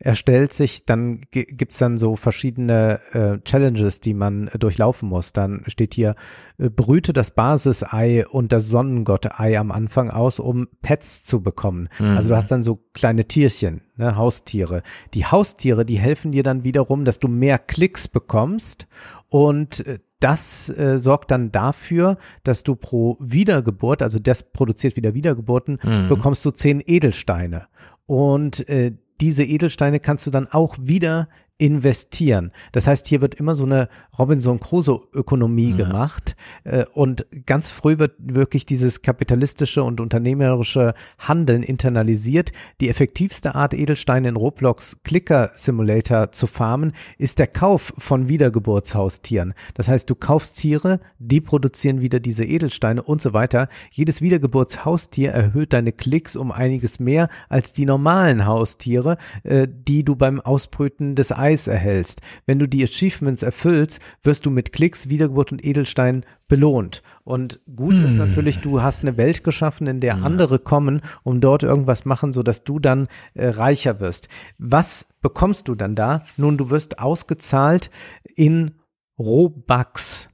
erstellt 0.03 0.53
sich, 0.53 0.85
dann 0.85 1.21
gi- 1.31 1.45
gibt's 1.45 1.77
dann 1.77 1.97
so 1.97 2.15
verschiedene 2.15 2.99
äh, 3.13 3.39
Challenges, 3.43 4.01
die 4.01 4.13
man 4.13 4.47
äh, 4.49 4.59
durchlaufen 4.59 5.07
muss. 5.09 5.31
Dann 5.33 5.63
steht 5.67 5.93
hier, 5.93 6.15
äh, 6.57 6.69
brüte 6.69 7.13
das 7.13 7.31
Basisei 7.31 8.27
und 8.27 8.51
das 8.51 8.67
Sonnengott-Ei 8.67 9.57
am 9.57 9.71
Anfang 9.71 10.09
aus, 10.09 10.39
um 10.39 10.67
Pets 10.81 11.23
zu 11.23 11.41
bekommen. 11.41 11.89
Mhm. 11.99 12.17
Also 12.17 12.29
du 12.29 12.35
hast 12.35 12.51
dann 12.51 12.63
so 12.63 12.79
kleine 12.93 13.25
Tierchen, 13.25 13.81
ne, 13.95 14.15
Haustiere. 14.15 14.83
Die 15.13 15.25
Haustiere, 15.25 15.85
die 15.85 15.97
helfen 15.99 16.31
dir 16.31 16.43
dann 16.43 16.63
wiederum, 16.63 17.05
dass 17.05 17.19
du 17.19 17.27
mehr 17.27 17.57
Klicks 17.57 18.07
bekommst 18.07 18.87
und 19.29 19.85
äh, 19.87 19.99
das 20.19 20.69
äh, 20.69 20.99
sorgt 20.99 21.31
dann 21.31 21.51
dafür, 21.51 22.17
dass 22.43 22.63
du 22.63 22.75
pro 22.75 23.17
Wiedergeburt, 23.19 24.01
also 24.01 24.19
das 24.19 24.43
produziert 24.43 24.95
wieder 24.95 25.13
Wiedergeburten, 25.13 25.79
Mhm. 25.83 26.07
bekommst 26.09 26.45
du 26.45 26.51
zehn 26.51 26.81
Edelsteine. 26.85 27.67
Und 28.05 28.67
äh, 28.69 28.93
diese 29.23 29.45
Edelsteine 29.45 30.01
kannst 30.01 30.27
du 30.27 30.31
dann 30.31 30.47
auch 30.47 30.75
wieder 30.77 31.29
investieren. 31.63 32.51
Das 32.73 32.87
heißt, 32.87 33.07
hier 33.07 33.21
wird 33.21 33.35
immer 33.35 33.55
so 33.55 33.63
eine 33.63 33.87
Robinson 34.19 34.59
Crusoe-Ökonomie 34.59 35.71
gemacht. 35.71 36.35
Äh, 36.65 36.83
und 36.93 37.25
ganz 37.45 37.69
früh 37.69 37.99
wird 37.99 38.15
wirklich 38.19 38.65
dieses 38.65 39.01
kapitalistische 39.01 39.81
und 39.81 40.01
unternehmerische 40.01 40.93
Handeln 41.17 41.63
internalisiert. 41.63 42.51
Die 42.81 42.89
effektivste 42.89 43.55
Art, 43.55 43.73
Edelsteine 43.73 44.27
in 44.27 44.35
Roblox 44.35 44.97
Clicker 45.03 45.51
Simulator 45.55 46.33
zu 46.33 46.47
farmen, 46.47 46.91
ist 47.17 47.39
der 47.39 47.47
Kauf 47.47 47.93
von 47.97 48.27
Wiedergeburtshaustieren. 48.27 49.53
Das 49.73 49.87
heißt, 49.87 50.09
du 50.09 50.15
kaufst 50.15 50.57
Tiere, 50.57 50.99
die 51.17 51.39
produzieren 51.39 52.01
wieder 52.01 52.19
diese 52.19 52.43
Edelsteine 52.43 53.01
und 53.01 53.21
so 53.21 53.31
weiter. 53.31 53.69
Jedes 53.89 54.21
Wiedergeburtshaustier 54.21 55.31
erhöht 55.31 55.71
deine 55.71 55.93
Klicks 55.93 56.35
um 56.35 56.51
einiges 56.51 56.99
mehr 56.99 57.29
als 57.47 57.71
die 57.71 57.85
normalen 57.85 58.45
Haustiere, 58.45 59.15
äh, 59.43 59.65
die 59.69 60.03
du 60.03 60.17
beim 60.17 60.41
Ausbrüten 60.41 61.15
des 61.15 61.31
Eis 61.53 61.67
erhältst. 61.67 62.21
Wenn 62.45 62.59
du 62.59 62.67
die 62.67 62.83
Achievements 62.83 63.43
erfüllst, 63.43 63.99
wirst 64.23 64.45
du 64.45 64.49
mit 64.49 64.73
Klicks, 64.73 65.09
Wiedergeburt 65.09 65.51
und 65.51 65.63
Edelstein 65.63 66.25
belohnt. 66.47 67.01
Und 67.23 67.61
gut 67.75 67.95
ist 67.95 68.15
natürlich, 68.15 68.59
du 68.59 68.81
hast 68.81 69.01
eine 69.01 69.17
Welt 69.17 69.43
geschaffen, 69.43 69.87
in 69.87 69.99
der 69.99 70.23
andere 70.23 70.59
kommen, 70.59 71.01
um 71.23 71.41
dort 71.41 71.63
irgendwas 71.63 72.05
machen, 72.05 72.33
so 72.33 72.43
dass 72.43 72.63
du 72.63 72.79
dann 72.79 73.07
äh, 73.33 73.47
reicher 73.47 73.99
wirst. 73.99 74.27
Was 74.57 75.07
bekommst 75.21 75.67
du 75.67 75.75
dann 75.75 75.95
da? 75.95 76.23
Nun, 76.37 76.57
du 76.57 76.69
wirst 76.69 76.99
ausgezahlt 76.99 77.89
in 78.35 78.71
Robux. 79.17 80.29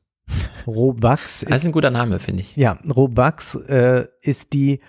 Robux 0.66 1.46
Das 1.48 1.62
ist 1.62 1.68
ein 1.68 1.72
guter 1.72 1.92
Name, 1.92 2.20
finde 2.20 2.42
ich. 2.42 2.56
ja, 2.56 2.80
Robux 2.88 3.56
äh, 3.56 4.08
ist 4.22 4.54
die 4.54 4.80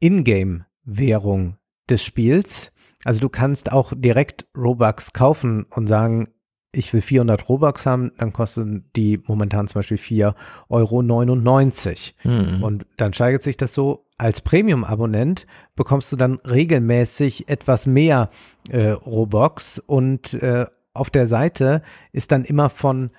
Ingame-Währung 0.00 1.56
des 1.88 2.04
Spiels. 2.04 2.72
Also 3.04 3.20
du 3.20 3.28
kannst 3.28 3.72
auch 3.72 3.92
direkt 3.94 4.46
Robux 4.56 5.12
kaufen 5.12 5.66
und 5.70 5.86
sagen, 5.86 6.28
ich 6.72 6.92
will 6.92 7.00
400 7.00 7.48
Robux 7.48 7.86
haben, 7.86 8.12
dann 8.18 8.32
kosten 8.32 8.90
die 8.94 9.20
momentan 9.26 9.68
zum 9.68 9.78
Beispiel 9.78 9.96
4,99 9.96 10.34
Euro. 10.68 11.02
Mhm. 12.42 12.62
Und 12.62 12.86
dann 12.96 13.12
steigert 13.12 13.42
sich 13.42 13.56
das 13.56 13.72
so. 13.72 14.04
Als 14.18 14.40
Premium-Abonnent 14.40 15.46
bekommst 15.76 16.12
du 16.12 16.16
dann 16.16 16.36
regelmäßig 16.36 17.48
etwas 17.48 17.86
mehr 17.86 18.30
äh, 18.68 18.88
Robux 18.90 19.78
und 19.78 20.34
äh, 20.34 20.66
auf 20.92 21.10
der 21.10 21.26
Seite 21.26 21.82
ist 22.12 22.32
dann 22.32 22.44
immer 22.44 22.68
von 22.68 23.10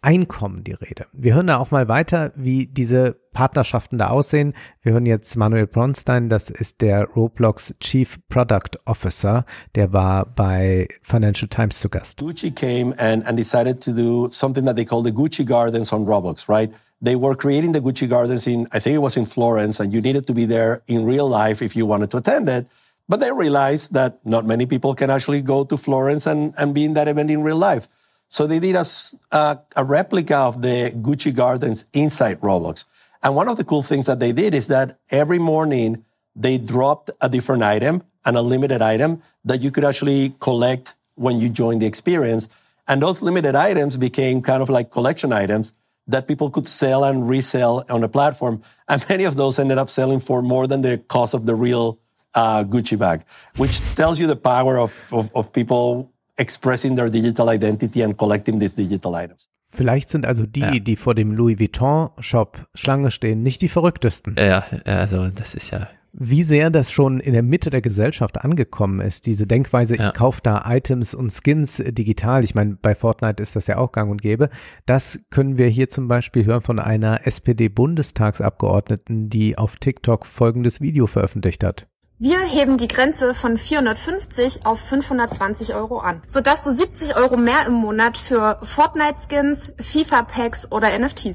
Einkommen 0.00 0.62
die 0.62 0.74
Rede. 0.74 1.06
Wir 1.12 1.34
hören 1.34 1.48
da 1.48 1.56
auch 1.56 1.72
mal 1.72 1.88
weiter, 1.88 2.30
wie 2.36 2.66
diese 2.66 3.16
Partnerschaften 3.32 3.98
da 3.98 4.08
aussehen. 4.10 4.54
Wir 4.80 4.92
hören 4.92 5.06
jetzt 5.06 5.36
Manuel 5.36 5.66
Bronstein, 5.66 6.28
das 6.28 6.50
ist 6.50 6.82
der 6.82 7.04
Roblox 7.04 7.74
Chief 7.80 8.16
Product 8.28 8.78
Officer, 8.84 9.44
der 9.74 9.92
war 9.92 10.26
bei 10.26 10.86
Financial 11.02 11.48
Times 11.48 11.80
zu 11.80 11.88
Gast. 11.88 12.20
Gucci 12.20 12.52
came 12.52 12.94
and, 12.98 13.26
and 13.26 13.36
decided 13.36 13.82
to 13.82 13.92
do 13.92 14.28
something 14.30 14.64
that 14.66 14.76
they 14.76 14.84
call 14.84 15.02
the 15.02 15.10
Gucci 15.10 15.44
Gardens 15.44 15.92
on 15.92 16.06
Roblox, 16.06 16.48
right? 16.48 16.72
They 17.02 17.16
were 17.16 17.34
creating 17.34 17.72
the 17.72 17.80
Gucci 17.80 18.08
Gardens 18.08 18.46
in, 18.46 18.68
I 18.72 18.78
think 18.78 18.94
it 18.94 19.02
was 19.02 19.16
in 19.16 19.26
Florence, 19.26 19.80
and 19.80 19.92
you 19.92 20.00
needed 20.00 20.28
to 20.28 20.32
be 20.32 20.46
there 20.46 20.82
in 20.86 21.06
real 21.06 21.28
life 21.28 21.60
if 21.60 21.74
you 21.74 21.86
wanted 21.86 22.10
to 22.10 22.18
attend 22.18 22.48
it. 22.48 22.68
But 23.08 23.18
they 23.18 23.32
realized 23.32 23.94
that 23.94 24.24
not 24.24 24.46
many 24.46 24.66
people 24.66 24.94
can 24.94 25.10
actually 25.10 25.42
go 25.42 25.64
to 25.64 25.76
Florence 25.76 26.26
and, 26.26 26.54
and 26.56 26.72
be 26.72 26.84
in 26.84 26.94
that 26.94 27.08
event 27.08 27.32
in 27.32 27.42
real 27.42 27.56
life. 27.56 27.88
So 28.28 28.46
they 28.46 28.58
did 28.58 28.76
a, 28.76 28.84
a, 29.32 29.58
a, 29.76 29.84
replica 29.84 30.36
of 30.36 30.60
the 30.60 30.92
Gucci 30.94 31.34
Gardens 31.34 31.86
inside 31.94 32.40
Roblox. 32.40 32.84
And 33.22 33.34
one 33.34 33.48
of 33.48 33.56
the 33.56 33.64
cool 33.64 33.82
things 33.82 34.06
that 34.06 34.20
they 34.20 34.32
did 34.32 34.54
is 34.54 34.68
that 34.68 34.98
every 35.10 35.38
morning 35.38 36.04
they 36.36 36.58
dropped 36.58 37.10
a 37.20 37.28
different 37.28 37.62
item, 37.62 38.02
an 38.24 38.36
unlimited 38.36 38.82
item 38.82 39.22
that 39.44 39.60
you 39.60 39.70
could 39.70 39.84
actually 39.84 40.36
collect 40.40 40.94
when 41.14 41.40
you 41.40 41.48
joined 41.48 41.82
the 41.82 41.86
experience. 41.86 42.48
And 42.86 43.02
those 43.02 43.22
limited 43.22 43.56
items 43.56 43.96
became 43.96 44.40
kind 44.42 44.62
of 44.62 44.70
like 44.70 44.90
collection 44.90 45.32
items 45.32 45.72
that 46.06 46.28
people 46.28 46.48
could 46.50 46.68
sell 46.68 47.04
and 47.04 47.28
resell 47.28 47.84
on 47.88 48.04
a 48.04 48.08
platform. 48.08 48.62
And 48.88 49.04
many 49.08 49.24
of 49.24 49.36
those 49.36 49.58
ended 49.58 49.78
up 49.78 49.90
selling 49.90 50.20
for 50.20 50.42
more 50.42 50.66
than 50.66 50.82
the 50.82 50.98
cost 50.98 51.34
of 51.34 51.46
the 51.46 51.54
real 51.54 51.98
uh, 52.34 52.62
Gucci 52.64 52.98
bag, 52.98 53.24
which 53.56 53.80
tells 53.94 54.20
you 54.20 54.26
the 54.26 54.36
power 54.36 54.78
of, 54.78 54.96
of, 55.10 55.34
of 55.34 55.52
people 55.52 56.12
expressing 56.38 56.96
their 56.96 57.10
digital 57.10 57.48
identity 57.48 58.02
and 58.02 58.16
collecting 58.16 58.58
these 58.58 58.74
digital 58.74 59.14
items. 59.14 59.50
Vielleicht 59.70 60.08
sind 60.08 60.26
also 60.26 60.46
die, 60.46 60.60
ja. 60.60 60.78
die 60.78 60.96
vor 60.96 61.14
dem 61.14 61.32
Louis 61.32 61.58
Vuitton 61.58 62.08
Shop 62.20 62.66
Schlange 62.74 63.10
stehen, 63.10 63.42
nicht 63.42 63.60
die 63.60 63.68
verrücktesten. 63.68 64.34
Ja, 64.38 64.64
also 64.86 65.28
das 65.28 65.54
ist 65.54 65.70
ja. 65.70 65.88
Wie 66.12 66.42
sehr 66.42 66.70
das 66.70 66.90
schon 66.90 67.20
in 67.20 67.34
der 67.34 67.42
Mitte 67.42 67.68
der 67.68 67.82
Gesellschaft 67.82 68.42
angekommen 68.42 69.00
ist, 69.00 69.26
diese 69.26 69.46
Denkweise, 69.46 69.96
ja. 69.96 70.08
ich 70.08 70.14
kaufe 70.14 70.40
da 70.42 70.64
Items 70.66 71.14
und 71.14 71.30
Skins 71.30 71.82
digital. 71.86 72.44
Ich 72.44 72.54
meine, 72.54 72.78
bei 72.80 72.94
Fortnite 72.94 73.42
ist 73.42 73.56
das 73.56 73.66
ja 73.66 73.76
auch 73.76 73.92
gang 73.92 74.10
und 74.10 74.22
gäbe. 74.22 74.48
Das 74.86 75.20
können 75.28 75.58
wir 75.58 75.68
hier 75.68 75.90
zum 75.90 76.08
Beispiel 76.08 76.46
hören 76.46 76.62
von 76.62 76.78
einer 76.78 77.26
SPD-Bundestagsabgeordneten, 77.26 79.28
die 79.28 79.58
auf 79.58 79.76
TikTok 79.76 80.24
folgendes 80.24 80.80
Video 80.80 81.06
veröffentlicht 81.06 81.62
hat. 81.62 81.88
Wir 82.20 82.40
heben 82.40 82.78
die 82.78 82.88
Grenze 82.88 83.32
von 83.32 83.56
450 83.56 84.66
auf 84.66 84.80
520 84.80 85.74
Euro 85.74 85.98
an, 86.00 86.20
sodass 86.26 86.64
du 86.64 86.72
70 86.72 87.16
Euro 87.16 87.36
mehr 87.36 87.64
im 87.66 87.74
Monat 87.74 88.18
für 88.18 88.58
Fortnite-Skins, 88.62 89.72
FIFA-Packs 89.78 90.72
oder 90.72 90.98
NFTs 90.98 91.34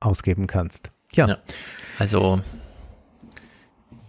ausgeben 0.00 0.46
kannst. 0.46 0.90
Ja. 1.12 1.26
ja. 1.26 1.38
Also 1.98 2.40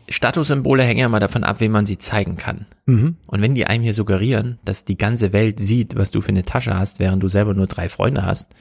Statussymbole 0.09 0.83
hängen 0.83 0.99
ja 0.99 1.07
mal 1.07 1.21
davon 1.21 1.45
ab, 1.45 1.61
wem 1.61 1.71
man 1.71 1.85
sie 1.85 1.97
zeigen 1.97 2.35
kann. 2.35 2.65
Mhm. 2.85 3.15
Und 3.25 3.41
wenn 3.41 3.55
die 3.55 3.65
einem 3.65 3.83
hier 3.83 3.93
suggerieren, 3.93 4.59
dass 4.65 4.83
die 4.83 4.97
ganze 4.97 5.31
Welt 5.31 5.61
sieht, 5.61 5.95
was 5.95 6.11
du 6.11 6.19
für 6.19 6.29
eine 6.29 6.43
Tasche 6.43 6.77
hast, 6.77 6.99
während 6.99 7.23
du 7.23 7.29
selber 7.29 7.53
nur 7.53 7.67
drei 7.67 7.87
Freunde 7.87 8.25
hast, 8.25 8.53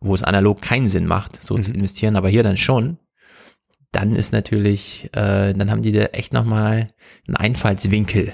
wo 0.00 0.14
es 0.14 0.22
analog 0.22 0.62
keinen 0.62 0.88
Sinn 0.88 1.06
macht, 1.06 1.44
so 1.44 1.56
mhm. 1.56 1.62
zu 1.62 1.72
investieren, 1.72 2.16
aber 2.16 2.30
hier 2.30 2.42
dann 2.42 2.56
schon, 2.56 2.96
dann 3.92 4.16
ist 4.16 4.32
natürlich, 4.32 5.10
äh, 5.12 5.52
dann 5.52 5.70
haben 5.70 5.82
die 5.82 5.92
da 5.92 6.04
echt 6.06 6.32
nochmal 6.32 6.88
einen 7.28 7.36
Einfallswinkel 7.36 8.32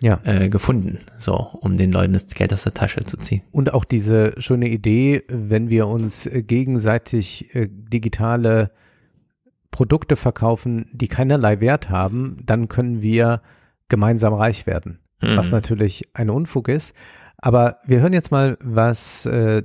ja. 0.00 0.20
äh, 0.24 0.48
gefunden, 0.48 1.00
so, 1.18 1.34
um 1.34 1.76
den 1.76 1.92
Leuten 1.92 2.14
das 2.14 2.26
Geld 2.28 2.52
aus 2.52 2.64
der 2.64 2.74
Tasche 2.74 3.04
zu 3.04 3.16
ziehen. 3.18 3.42
Und 3.52 3.72
auch 3.72 3.84
diese 3.84 4.34
schöne 4.38 4.68
Idee, 4.68 5.22
wenn 5.28 5.68
wir 5.68 5.86
uns 5.86 6.28
gegenseitig 6.32 7.54
äh, 7.54 7.68
digitale 7.70 8.72
Produkte 9.70 10.16
verkaufen, 10.16 10.88
die 10.92 11.08
keinerlei 11.08 11.60
Wert 11.60 11.90
haben, 11.90 12.38
dann 12.44 12.68
können 12.68 13.02
wir 13.02 13.42
gemeinsam 13.88 14.32
reich 14.32 14.66
werden. 14.66 15.00
Mhm. 15.20 15.36
Was 15.36 15.50
natürlich 15.50 16.08
ein 16.14 16.30
Unfug 16.30 16.68
ist. 16.68 16.94
Aber 17.38 17.78
wir 17.84 18.00
hören 18.00 18.14
jetzt 18.14 18.30
mal, 18.30 18.56
was 18.62 19.26
äh, 19.26 19.62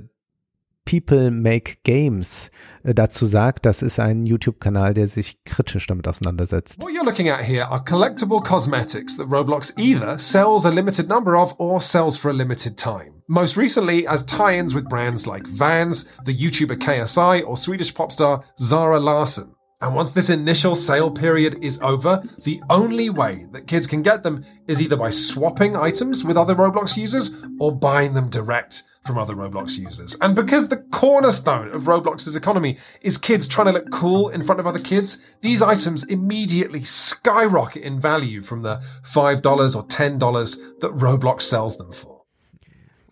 People 0.84 1.30
Make 1.30 1.78
Games 1.84 2.50
äh, 2.82 2.94
dazu 2.94 3.26
sagt. 3.26 3.66
Das 3.66 3.82
ist 3.82 3.98
ein 3.98 4.26
YouTube-Kanal, 4.26 4.94
der 4.94 5.06
sich 5.06 5.42
kritisch 5.44 5.86
damit 5.86 6.08
auseinandersetzt. 6.08 6.82
What 6.82 6.92
you're 6.92 7.04
looking 7.04 7.28
at 7.28 7.44
here 7.44 7.66
are 7.68 7.82
collectible 7.82 8.42
cosmetics 8.42 9.16
that 9.16 9.28
Roblox 9.28 9.72
either 9.78 10.18
sells 10.18 10.64
a 10.64 10.70
limited 10.70 11.08
number 11.08 11.36
of 11.36 11.54
or 11.58 11.80
sells 11.80 12.16
for 12.16 12.30
a 12.30 12.34
limited 12.34 12.76
time. 12.76 13.22
Most 13.28 13.56
recently 13.56 14.06
as 14.06 14.24
tie-ins 14.24 14.74
with 14.74 14.88
brands 14.88 15.26
like 15.26 15.46
Vans, 15.46 16.04
the 16.24 16.36
YouTuber 16.36 16.78
KSI, 16.78 17.46
or 17.46 17.56
Swedish 17.56 17.94
pop 17.94 18.12
star 18.12 18.44
Zara 18.58 19.00
Larsson. 19.00 19.54
And 19.82 19.96
once 19.96 20.12
this 20.12 20.30
initial 20.30 20.76
sale 20.76 21.10
period 21.10 21.58
is 21.60 21.80
over, 21.82 22.22
the 22.44 22.62
only 22.70 23.10
way 23.10 23.46
that 23.50 23.66
kids 23.66 23.88
can 23.88 24.02
get 24.02 24.22
them 24.22 24.44
is 24.68 24.80
either 24.80 24.96
by 24.96 25.10
swapping 25.10 25.74
items 25.74 26.22
with 26.22 26.36
other 26.36 26.54
Roblox 26.54 26.96
users 26.96 27.32
or 27.58 27.74
buying 27.74 28.14
them 28.14 28.28
direct 28.28 28.84
from 29.04 29.18
other 29.18 29.34
Roblox 29.34 29.78
users. 29.78 30.16
And 30.20 30.34
because 30.34 30.68
the 30.68 30.76
cornerstone 30.76 31.72
of 31.72 31.82
Roblox's 31.82 32.36
economy 32.36 32.78
is 33.00 33.18
kids 33.18 33.48
trying 33.48 33.66
to 33.66 33.72
look 33.72 33.90
cool 33.90 34.28
in 34.28 34.44
front 34.44 34.60
of 34.60 34.66
other 34.66 34.78
kids, 34.78 35.18
these 35.40 35.60
items 35.62 36.04
immediately 36.04 36.84
skyrocket 36.84 37.82
in 37.82 38.00
value 38.00 38.42
from 38.42 38.62
the 38.62 38.80
$5 39.12 39.76
or 39.76 39.84
$10 39.84 40.80
that 40.80 40.92
Roblox 40.92 41.42
sells 41.42 41.76
them 41.76 41.92
for. 41.92 42.22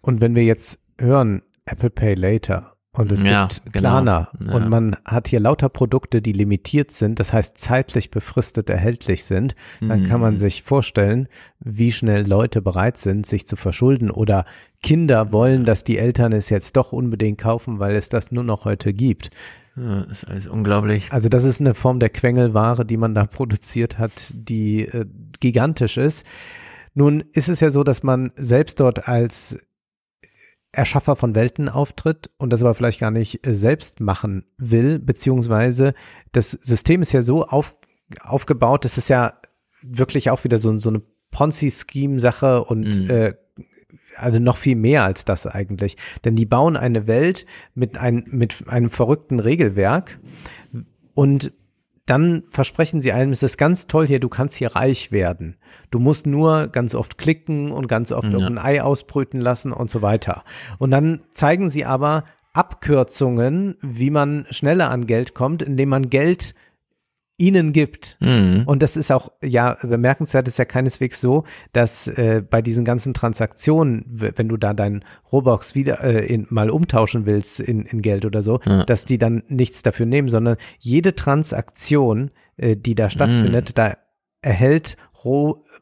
Und 0.02 0.20
wenn 0.20 0.35
wir 0.35 0.44
jetzt 0.44 0.78
hören, 0.99 1.43
Apple 1.67 1.91
Pay 1.91 2.15
Later 2.15 2.73
Und 2.93 3.12
es 3.12 3.23
ja, 3.23 3.47
gibt 3.47 3.73
Klarna 3.75 4.31
genau. 4.36 4.51
ja. 4.51 4.57
und 4.57 4.69
man 4.69 4.97
hat 5.05 5.28
hier 5.28 5.39
lauter 5.39 5.69
Produkte, 5.69 6.20
die 6.20 6.33
limitiert 6.33 6.91
sind, 6.91 7.20
das 7.20 7.33
heißt 7.33 7.57
zeitlich 7.57 8.10
befristet 8.10 8.69
erhältlich 8.69 9.25
sind. 9.25 9.55
Dann 9.81 10.02
mhm. 10.02 10.09
kann 10.09 10.20
man 10.20 10.35
mhm. 10.35 10.39
sich 10.39 10.65
vorstellen, 10.65 11.28
wie 11.60 11.93
schnell 11.93 12.27
Leute 12.27 12.60
bereit 12.60 12.99
sind, 12.99 13.27
sich 13.27 13.47
zu 13.47 13.55
verschulden 13.55 14.10
oder 14.10 14.44
Kinder 14.83 15.31
wollen, 15.31 15.65
dass 15.65 15.85
die 15.85 15.99
Eltern 15.99 16.33
es 16.33 16.51
jetzt 16.51 16.77
doch 16.77 16.91
unbedingt 16.91 17.39
kaufen, 17.39 17.78
weil 17.78 17.94
es 17.94 18.09
das 18.09 18.33
nur 18.33 18.43
noch 18.43 18.65
heute 18.65 18.93
gibt. 18.93 19.31
Ja, 19.77 20.01
ist 20.02 20.28
alles 20.28 20.49
unglaublich. 20.49 21.12
Also 21.12 21.28
das 21.28 21.44
ist 21.44 21.60
eine 21.60 21.75
Form 21.75 22.01
der 22.01 22.10
Quengelware, 22.10 22.85
die 22.85 22.97
man 22.97 23.15
da 23.15 23.25
produziert 23.25 23.99
hat, 23.99 24.33
die 24.35 24.86
äh, 24.86 25.07
gigantisch 25.39 25.97
ist. 25.97 26.27
Nun 26.94 27.23
ist 27.33 27.49
es 27.49 27.60
ja 27.60 27.70
so, 27.70 27.85
dass 27.85 28.02
man 28.02 28.33
selbst 28.35 28.81
dort 28.81 29.07
als 29.07 29.59
Erschaffer 30.73 31.16
von 31.16 31.34
Welten 31.34 31.68
auftritt 31.68 32.31
und 32.39 32.52
das 32.52 32.62
aber 32.62 32.74
vielleicht 32.74 33.00
gar 33.00 33.10
nicht 33.10 33.47
äh, 33.47 33.55
selbst 33.55 34.00
machen 34.00 34.44
will, 34.57 34.99
beziehungsweise 34.99 35.94
das 36.32 36.52
System 36.52 37.02
ist 37.02 37.12
ja 37.12 37.23
so 37.23 37.44
auf, 37.44 37.74
aufgebaut, 38.20 38.84
das 38.84 38.99
ist 38.99 39.08
ja 39.08 39.34
wirklich 39.82 40.31
auch 40.31 40.44
wieder 40.44 40.58
so, 40.58 40.78
so 40.78 40.90
eine 40.90 41.02
Ponzi-Scheme-Sache 41.32 42.65
und 42.65 43.05
mhm. 43.05 43.10
äh, 43.10 43.34
also 44.16 44.39
noch 44.39 44.57
viel 44.57 44.76
mehr 44.76 45.05
als 45.05 45.24
das 45.24 45.47
eigentlich. 45.47 45.97
Denn 46.24 46.36
die 46.36 46.47
bauen 46.47 46.76
eine 46.76 47.07
Welt 47.07 47.47
mit, 47.74 47.99
ein, 47.99 48.24
mit 48.26 48.68
einem 48.68 48.90
verrückten 48.90 49.40
Regelwerk 49.40 50.18
und 51.15 51.52
dann 52.10 52.42
versprechen 52.50 53.02
sie 53.02 53.12
einem, 53.12 53.30
es 53.30 53.44
ist 53.44 53.56
ganz 53.56 53.86
toll 53.86 54.05
hier, 54.05 54.18
du 54.18 54.28
kannst 54.28 54.56
hier 54.56 54.74
reich 54.74 55.12
werden. 55.12 55.56
Du 55.92 56.00
musst 56.00 56.26
nur 56.26 56.66
ganz 56.66 56.97
oft 56.97 57.18
klicken 57.18 57.70
und 57.70 57.86
ganz 57.86 58.10
oft 58.10 58.32
ja. 58.32 58.47
ein 58.48 58.58
Ei 58.58 58.82
ausbrüten 58.82 59.40
lassen 59.40 59.72
und 59.72 59.90
so 59.90 60.02
weiter. 60.02 60.42
Und 60.78 60.90
dann 60.90 61.20
zeigen 61.34 61.70
sie 61.70 61.84
aber 61.84 62.24
Abkürzungen, 62.52 63.76
wie 63.80 64.10
man 64.10 64.44
schneller 64.50 64.90
an 64.90 65.06
Geld 65.06 65.34
kommt, 65.34 65.62
indem 65.62 65.90
man 65.90 66.10
Geld 66.10 66.56
ihnen 67.41 67.73
gibt. 67.73 68.17
Mhm. 68.20 68.62
Und 68.67 68.83
das 68.83 68.97
ist 68.97 69.10
auch, 69.10 69.33
ja, 69.43 69.77
bemerkenswert 69.83 70.47
ist 70.47 70.59
ja 70.59 70.65
keineswegs 70.65 71.20
so, 71.20 71.44
dass 71.73 72.07
äh, 72.07 72.43
bei 72.49 72.62
diesen 72.62 72.85
ganzen 72.85 73.15
Transaktionen, 73.15 74.05
wenn 74.09 74.49
du 74.49 74.57
da 74.57 74.75
deinen 74.75 75.05
Robux 75.33 75.75
wieder 75.75 76.05
äh, 76.05 76.27
in, 76.27 76.47
mal 76.51 76.70
umtauschen 76.70 77.27
willst 77.27 77.60
in, 77.60 77.83
in 77.86 78.02
Geld 78.02 78.25
oder 78.25 78.43
so, 78.43 78.60
ja. 78.65 78.85
dass 78.85 79.05
die 79.05 79.19
dann 79.19 79.43
nichts 79.49 79.83
dafür 79.83 80.07
nehmen, 80.07 80.28
sondern 80.28 80.57
jede 80.78 81.15
Transaktion, 81.15 82.31
äh, 82.57 82.77
die 82.77 82.94
da 82.94 83.09
stattfindet, 83.10 83.70
mhm. 83.70 83.75
da 83.75 83.94
erhält 84.43 84.97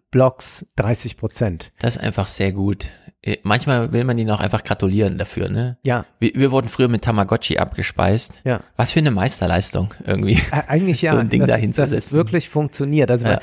Roblox 0.09 0.65
30 0.77 1.17
Prozent. 1.17 1.73
Das 1.81 1.97
ist 1.97 2.03
einfach 2.03 2.29
sehr 2.29 2.53
gut. 2.53 2.87
Äh, 3.21 3.39
manchmal 3.43 3.93
will 3.93 4.05
man 4.05 4.17
ihnen 4.17 4.31
auch 4.31 4.41
einfach 4.41 4.63
gratulieren 4.63 5.19
dafür, 5.19 5.49
ne? 5.49 5.77
Ja. 5.85 6.07
Wir, 6.21 6.31
wir 6.35 6.53
wurden 6.53 6.69
früher 6.69 6.89
mit 6.89 7.03
Tamagotchi 7.03 7.59
abgespeist. 7.59 8.41
Ja. 8.45 8.61
Was 8.77 8.93
für 8.93 9.01
eine 9.01 9.11
Meisterleistung 9.11 9.93
irgendwie. 10.07 10.35
Äh, 10.53 10.63
eigentlich 10.69 11.03
ja. 11.03 11.13
so 11.13 11.19
ein 11.19 11.29
Ding 11.29 11.41
das 11.41 11.49
dahin 11.49 11.71
ist, 11.71 11.79
dass 11.79 11.91
es 11.91 12.13
wirklich 12.13 12.49
funktioniert. 12.49 13.11
Also 13.11 13.27
ja. 13.27 13.41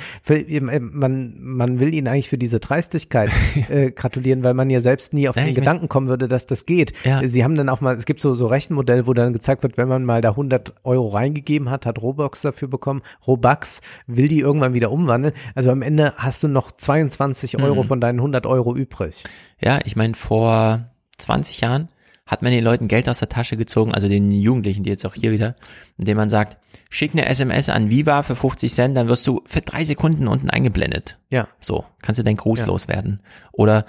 man, 0.62 0.92
man, 0.94 1.34
man 1.40 1.80
will 1.80 1.94
ihnen 1.94 2.08
eigentlich 2.08 2.30
für 2.30 2.38
diese 2.38 2.60
Dreistigkeit 2.62 3.30
äh, 3.70 3.92
gratulieren, 3.92 4.44
weil 4.46 4.54
man 4.54 4.70
ja 4.70 4.80
selbst 4.80 5.14
nie 5.14 5.28
auf 5.28 5.36
ja, 5.36 5.44
den 5.44 5.54
Gedanken 5.54 5.90
kommen 5.90 6.08
würde, 6.08 6.28
dass 6.30 6.46
das 6.46 6.66
geht. 6.66 6.94
Ja. 7.04 7.28
Sie 7.28 7.44
haben 7.44 7.56
dann 7.56 7.68
auch 7.68 7.82
mal, 7.82 7.96
es 7.96 8.06
gibt 8.06 8.22
so, 8.22 8.34
so 8.34 8.48
Rechenmodell, 8.48 9.06
wo 9.06 9.14
dann 9.14 9.34
gezeigt 9.34 9.62
wird, 9.62 9.78
wenn 9.78 9.90
man 9.90 10.06
mal 10.06 10.22
da 10.22 10.30
100 10.30 10.74
Euro 10.84 11.10
reingegeben 11.10 11.70
hat, 11.70 11.86
hat 11.86 12.02
Robux 12.02 12.42
dafür 12.42 12.70
bekommen. 12.70 13.02
Robux 13.28 13.82
will 14.08 14.30
die 14.30 14.40
irgendwann 14.40 14.74
wieder 14.74 14.90
umwandeln. 14.90 15.34
Also 15.54 15.70
am 15.70 15.82
Ende 15.82 16.14
hast 16.16 16.44
du 16.44 16.55
noch 16.56 16.72
22 16.72 17.62
Euro 17.62 17.84
mhm. 17.84 17.88
von 17.88 18.02
deinen 18.02 18.20
100 18.20 18.48
Euro 18.48 18.76
übrig. 18.76 19.24
Ja, 19.62 19.80
ich 19.86 19.96
meine, 19.96 20.16
vor 20.16 20.90
20 21.18 21.62
Jahren 21.62 21.90
hat 22.26 22.42
man 22.42 22.52
den 22.52 22.64
Leuten 22.64 22.88
Geld 22.88 23.08
aus 23.08 23.20
der 23.20 23.30
Tasche 23.30 23.56
gezogen, 23.56 23.94
also 23.94 24.08
den 24.08 24.32
Jugendlichen, 24.32 24.84
die 24.84 24.90
jetzt 24.90 25.06
auch 25.06 25.14
hier 25.14 25.32
wieder, 25.32 25.56
indem 26.00 26.18
man 26.18 26.30
sagt, 26.30 26.58
schick 26.90 27.12
eine 27.14 27.28
SMS 27.28 27.70
an 27.70 27.92
Viva 27.92 28.24
für 28.24 28.36
50 28.36 28.74
Cent, 28.74 28.98
dann 28.98 29.08
wirst 29.08 29.28
du 29.28 29.44
für 29.46 29.62
drei 29.62 29.84
Sekunden 29.84 30.28
unten 30.28 30.50
eingeblendet. 30.50 31.20
Ja. 31.30 31.48
So, 31.60 31.86
kannst 32.02 32.18
du 32.18 32.24
deinen 32.24 32.38
Gruß 32.38 32.62
Ja. 32.62 32.66
loswerden. 32.66 33.22
Oder 33.52 33.86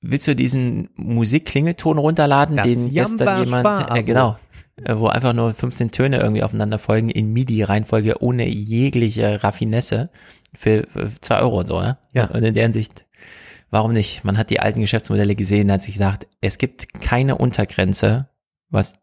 willst 0.00 0.26
du 0.28 0.34
diesen 0.34 0.88
Musikklingelton 0.96 1.98
runterladen, 1.98 2.56
Das 2.56 2.66
den 2.66 2.90
gestern 2.90 3.28
Jamba 3.28 3.44
jemand, 3.44 3.66
Spar-Abo. 3.66 3.96
äh, 3.98 4.02
genau, 4.02 4.38
äh, 4.82 4.96
wo 4.96 5.08
einfach 5.08 5.34
nur 5.34 5.52
15 5.52 5.90
Töne 5.90 6.20
irgendwie 6.20 6.42
aufeinander 6.42 6.78
folgen 6.78 7.10
in 7.10 7.34
MIDI-Reihenfolge 7.34 8.22
ohne 8.22 8.48
jegliche 8.48 9.44
Raffinesse 9.44 10.08
für, 10.54 10.86
für 10.92 11.10
2 11.20 11.40
Euro 11.40 11.60
und 11.60 11.68
so, 11.68 11.80
ja? 11.80 11.98
Ja. 12.12 12.26
Und 12.26 12.42
in 12.42 12.54
der 12.54 12.64
Hinsicht, 12.64 13.06
warum 13.70 13.92
nicht? 13.92 14.24
Man 14.24 14.38
hat 14.38 14.50
die 14.50 14.60
alten 14.60 14.80
Geschäftsmodelle 14.80 15.34
gesehen, 15.34 15.70
hat 15.72 15.82
sich 15.82 15.94
gesagt, 15.94 16.26
es 16.40 16.58
gibt 16.58 17.00
keine 17.00 17.38
Untergrenze, 17.38 18.28
was 18.68 18.94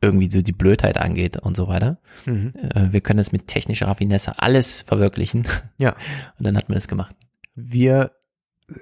irgendwie 0.00 0.30
so 0.30 0.42
die 0.42 0.52
Blödheit 0.52 0.96
angeht 0.96 1.36
und 1.38 1.56
so 1.56 1.68
weiter. 1.68 1.98
Mhm. 2.24 2.52
Äh, 2.74 2.92
Wir 2.92 3.00
können 3.00 3.18
es 3.18 3.32
mit 3.32 3.48
technischer 3.48 3.88
Raffinesse 3.88 4.38
alles 4.38 4.82
verwirklichen. 4.82 5.46
Ja. 5.76 5.96
Und 6.38 6.46
dann 6.46 6.56
hat 6.56 6.68
man 6.68 6.78
es 6.78 6.86
gemacht. 6.86 7.16
Wir 7.56 8.12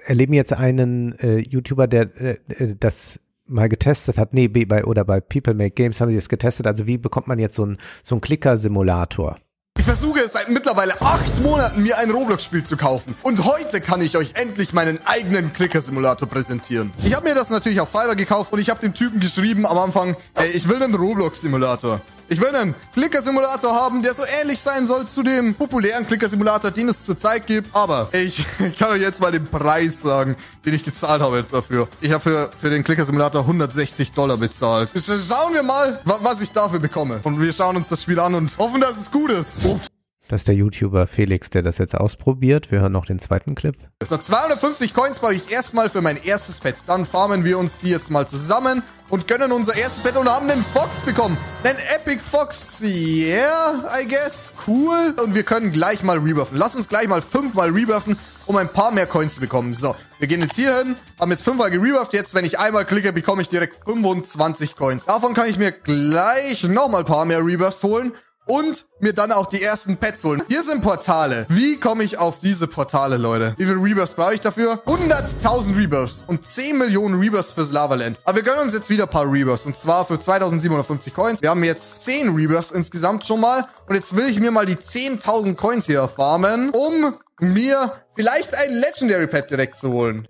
erleben 0.05 0.33
jetzt 0.33 0.53
einen 0.53 1.13
äh, 1.19 1.37
YouTuber, 1.39 1.87
der 1.87 2.15
äh, 2.21 2.37
äh, 2.49 2.75
das 2.79 3.19
mal 3.45 3.69
getestet 3.69 4.17
hat. 4.17 4.33
Nee, 4.33 4.47
bei 4.47 4.83
oder 4.83 5.05
bei 5.05 5.21
People 5.21 5.53
Make 5.53 5.71
Games 5.71 6.01
haben 6.01 6.11
sie 6.11 6.17
es 6.17 6.29
getestet. 6.29 6.67
Also 6.67 6.85
wie 6.85 6.97
bekommt 6.97 7.27
man 7.27 7.39
jetzt 7.39 7.55
so 7.55 7.63
einen 7.63 7.77
so 8.03 8.15
einen 8.15 8.21
Clicker-Simulator? 8.21 9.39
Ich 9.77 9.85
versuche 9.85 10.21
es 10.21 10.33
seit 10.33 10.49
mittlerweile 10.49 10.99
acht 11.01 11.41
Monaten, 11.41 11.83
mir 11.83 11.97
ein 11.97 12.11
Roblox-Spiel 12.11 12.63
zu 12.63 12.77
kaufen. 12.77 13.15
Und 13.21 13.45
heute 13.45 13.79
kann 13.79 14.01
ich 14.01 14.17
euch 14.17 14.33
endlich 14.35 14.73
meinen 14.73 14.99
eigenen 15.05 15.53
Clicker-Simulator 15.53 16.27
präsentieren. 16.27 16.91
Ich 17.03 17.15
habe 17.15 17.27
mir 17.27 17.35
das 17.35 17.49
natürlich 17.49 17.79
auf 17.79 17.89
Fiverr 17.89 18.15
gekauft 18.15 18.51
und 18.51 18.59
ich 18.59 18.69
habe 18.69 18.81
dem 18.81 18.93
Typen 18.93 19.19
geschrieben 19.19 19.65
am 19.65 19.77
Anfang, 19.77 20.17
ey, 20.33 20.49
ich 20.49 20.67
will 20.67 20.81
einen 20.81 20.95
Roblox-Simulator. 20.95 22.01
Ich 22.29 22.41
will 22.41 22.53
einen 22.53 22.75
Clicker-Simulator 22.93 23.73
haben, 23.73 24.01
der 24.03 24.13
so 24.13 24.23
ähnlich 24.41 24.59
sein 24.59 24.85
soll 24.85 25.07
zu 25.07 25.23
dem 25.23 25.55
populären 25.55 26.05
Clicker-Simulator, 26.05 26.71
den 26.71 26.89
es 26.89 27.05
zurzeit 27.05 27.47
gibt. 27.47 27.73
Aber 27.73 28.09
ich, 28.11 28.45
ich 28.59 28.77
kann 28.77 28.91
euch 28.91 29.01
jetzt 29.01 29.21
mal 29.21 29.31
den 29.31 29.45
Preis 29.47 30.01
sagen, 30.01 30.35
den 30.65 30.73
ich 30.73 30.83
gezahlt 30.83 31.21
habe 31.21 31.37
jetzt 31.37 31.53
dafür. 31.53 31.87
Ich 32.01 32.11
habe 32.11 32.21
für, 32.21 32.49
für 32.59 32.69
den 32.69 32.83
Clicker-Simulator 32.83 33.41
160 33.43 34.11
Dollar 34.11 34.35
bezahlt. 34.37 34.91
Schauen 34.95 35.53
wir 35.53 35.63
mal, 35.63 36.01
wa- 36.03 36.19
was 36.21 36.41
ich 36.41 36.51
dafür 36.51 36.79
bekomme. 36.79 37.21
Und 37.23 37.39
wir 37.41 37.53
schauen 37.53 37.77
uns 37.77 37.87
das 37.87 38.01
Spiel 38.01 38.19
an 38.19 38.35
und 38.35 38.57
hoffen, 38.57 38.81
dass 38.81 38.97
es 38.97 39.09
gut 39.09 39.31
ist. 39.31 39.63
Uff. 39.63 39.87
Das 40.29 40.41
ist 40.41 40.49
der 40.49 40.55
YouTuber 40.55 41.07
Felix, 41.07 41.49
der 41.51 41.63
das 41.63 41.77
jetzt 41.77 41.95
ausprobiert. 41.95 42.69
Wir 42.69 42.81
hören 42.81 42.91
noch 42.91 43.05
den 43.05 43.17
zweiten 43.17 43.55
Clip. 43.55 43.77
So, 44.09 44.17
250 44.17 44.93
Coins 44.93 45.19
brauche 45.19 45.35
ich 45.35 45.49
erstmal 45.49 45.89
für 45.89 46.01
mein 46.01 46.21
erstes 46.21 46.59
Pet. 46.59 46.75
Dann 46.85 47.05
farmen 47.05 47.45
wir 47.45 47.57
uns 47.57 47.77
die 47.77 47.89
jetzt 47.89 48.11
mal 48.11 48.27
zusammen 48.27 48.83
und 49.09 49.29
gönnen 49.29 49.53
unser 49.53 49.77
erstes 49.77 50.01
Pet 50.01 50.17
und 50.17 50.29
haben 50.29 50.49
einen 50.49 50.65
Fox 50.65 50.99
bekommen. 50.99 51.37
Einen 51.63 51.79
Epic 51.95 52.21
Fox. 52.21 52.81
Yeah, 52.81 53.85
I 53.97 54.05
guess. 54.05 54.53
Cool. 54.67 55.15
Und 55.23 55.33
wir 55.33 55.43
können 55.43 55.71
gleich 55.71 56.03
mal 56.03 56.17
rebuffen. 56.17 56.57
Lass 56.57 56.75
uns 56.75 56.89
gleich 56.89 57.07
mal 57.07 57.21
fünfmal 57.21 57.69
rebuffen, 57.69 58.17
um 58.47 58.57
ein 58.57 58.67
paar 58.67 58.91
mehr 58.91 59.07
Coins 59.07 59.35
zu 59.35 59.41
bekommen. 59.41 59.75
So, 59.75 59.95
wir 60.19 60.27
gehen 60.27 60.41
jetzt 60.41 60.57
hier 60.57 60.77
hin, 60.79 60.97
haben 61.17 61.31
jetzt 61.31 61.43
fünfmal 61.43 61.71
gerebufft. 61.71 62.11
Jetzt, 62.11 62.33
wenn 62.33 62.43
ich 62.43 62.59
einmal 62.59 62.83
klicke, 62.83 63.13
bekomme 63.13 63.41
ich 63.41 63.47
direkt 63.47 63.81
25 63.85 64.75
Coins. 64.75 65.05
Davon 65.05 65.33
kann 65.33 65.47
ich 65.47 65.57
mir 65.57 65.71
gleich 65.71 66.63
nochmal 66.63 67.01
ein 67.01 67.05
paar 67.05 67.23
mehr 67.23 67.45
Rebuffs 67.45 67.81
holen 67.83 68.11
und 68.47 68.85
mir 68.99 69.13
dann 69.13 69.31
auch 69.31 69.47
die 69.47 69.61
ersten 69.61 69.97
Pets 69.97 70.23
holen. 70.23 70.41
Hier 70.47 70.63
sind 70.63 70.81
Portale. 70.81 71.45
Wie 71.49 71.77
komme 71.77 72.03
ich 72.03 72.17
auf 72.17 72.39
diese 72.39 72.67
Portale, 72.67 73.17
Leute? 73.17 73.53
Wie 73.57 73.65
viele 73.65 73.81
Rebuffs 73.81 74.13
brauche 74.13 74.33
ich 74.33 74.41
dafür? 74.41 74.81
100.000 74.85 75.77
Rebuffs 75.77 76.23
und 76.27 76.45
10 76.45 76.77
Millionen 76.77 77.19
Rebuffs 77.19 77.51
fürs 77.51 77.71
Lavaland. 77.71 78.19
Aber 78.23 78.37
wir 78.37 78.43
gönnen 78.43 78.61
uns 78.61 78.73
jetzt 78.73 78.89
wieder 78.89 79.03
ein 79.03 79.09
paar 79.09 79.31
Rebuffs 79.31 79.65
und 79.65 79.77
zwar 79.77 80.05
für 80.05 80.19
2750 80.19 81.13
Coins. 81.13 81.41
Wir 81.41 81.49
haben 81.49 81.63
jetzt 81.63 82.03
10 82.03 82.35
Rebuffs 82.35 82.71
insgesamt 82.71 83.25
schon 83.25 83.41
mal 83.41 83.67
und 83.87 83.95
jetzt 83.95 84.15
will 84.15 84.27
ich 84.27 84.39
mir 84.39 84.51
mal 84.51 84.65
die 84.65 84.75
10.000 84.75 85.55
Coins 85.55 85.85
hier 85.85 86.07
farmen, 86.07 86.71
um 86.71 87.13
mir 87.39 87.91
vielleicht 88.15 88.55
ein 88.55 88.71
Legendary 88.71 89.27
Pet 89.27 89.51
direkt 89.51 89.77
zu 89.77 89.91
holen. 89.91 90.27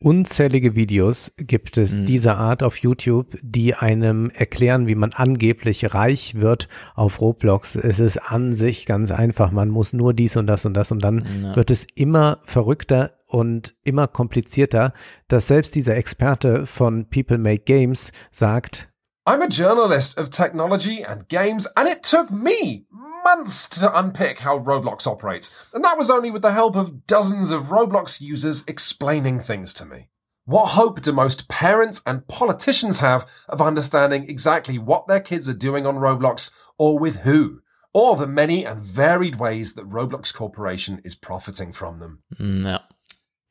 Unzählige 0.00 0.76
Videos 0.76 1.32
gibt 1.36 1.76
Mhm. 1.76 1.82
es 1.82 2.04
dieser 2.04 2.38
Art 2.38 2.62
auf 2.62 2.76
YouTube, 2.76 3.36
die 3.42 3.74
einem 3.74 4.30
erklären, 4.30 4.86
wie 4.86 4.94
man 4.94 5.12
angeblich 5.12 5.92
reich 5.92 6.36
wird 6.36 6.68
auf 6.94 7.20
Roblox. 7.20 7.74
Es 7.74 7.98
ist 7.98 8.18
an 8.18 8.52
sich 8.52 8.86
ganz 8.86 9.10
einfach. 9.10 9.50
Man 9.50 9.70
muss 9.70 9.92
nur 9.92 10.14
dies 10.14 10.36
und 10.36 10.46
das 10.46 10.64
und 10.64 10.74
das 10.74 10.92
und 10.92 11.02
dann 11.02 11.26
Ja. 11.42 11.56
wird 11.56 11.72
es 11.72 11.84
immer 11.96 12.38
verrückter 12.44 13.10
und 13.26 13.74
immer 13.82 14.06
komplizierter, 14.06 14.92
dass 15.26 15.48
selbst 15.48 15.74
dieser 15.74 15.96
Experte 15.96 16.66
von 16.66 17.10
People 17.10 17.38
Make 17.38 17.64
Games 17.64 18.12
sagt, 18.30 18.87
I'm 19.28 19.42
a 19.42 19.48
journalist 19.48 20.16
of 20.16 20.30
technology 20.30 21.02
and 21.02 21.28
games, 21.28 21.66
and 21.76 21.86
it 21.86 22.02
took 22.02 22.30
me 22.30 22.86
months 22.90 23.68
to 23.68 23.98
unpick 23.98 24.38
how 24.38 24.58
Roblox 24.58 25.06
operates. 25.06 25.50
And 25.74 25.84
that 25.84 25.98
was 25.98 26.08
only 26.08 26.30
with 26.30 26.40
the 26.40 26.52
help 26.52 26.76
of 26.76 27.06
dozens 27.06 27.50
of 27.50 27.66
Roblox 27.66 28.22
users 28.22 28.64
explaining 28.66 29.38
things 29.38 29.74
to 29.74 29.84
me. 29.84 30.08
What 30.46 30.68
hope 30.68 31.02
do 31.02 31.12
most 31.12 31.46
parents 31.48 32.00
and 32.06 32.26
politicians 32.26 33.00
have 33.00 33.26
of 33.50 33.60
understanding 33.60 34.30
exactly 34.30 34.78
what 34.78 35.06
their 35.08 35.20
kids 35.20 35.46
are 35.46 35.52
doing 35.52 35.84
on 35.84 35.96
Roblox 35.96 36.50
or 36.78 36.98
with 36.98 37.16
who? 37.16 37.60
Or 37.92 38.16
the 38.16 38.26
many 38.26 38.64
and 38.64 38.82
varied 38.82 39.38
ways 39.38 39.74
that 39.74 39.90
Roblox 39.90 40.32
Corporation 40.32 41.02
is 41.04 41.14
profiting 41.14 41.74
from 41.74 41.98
them. 41.98 42.22
Ja. 42.38 42.80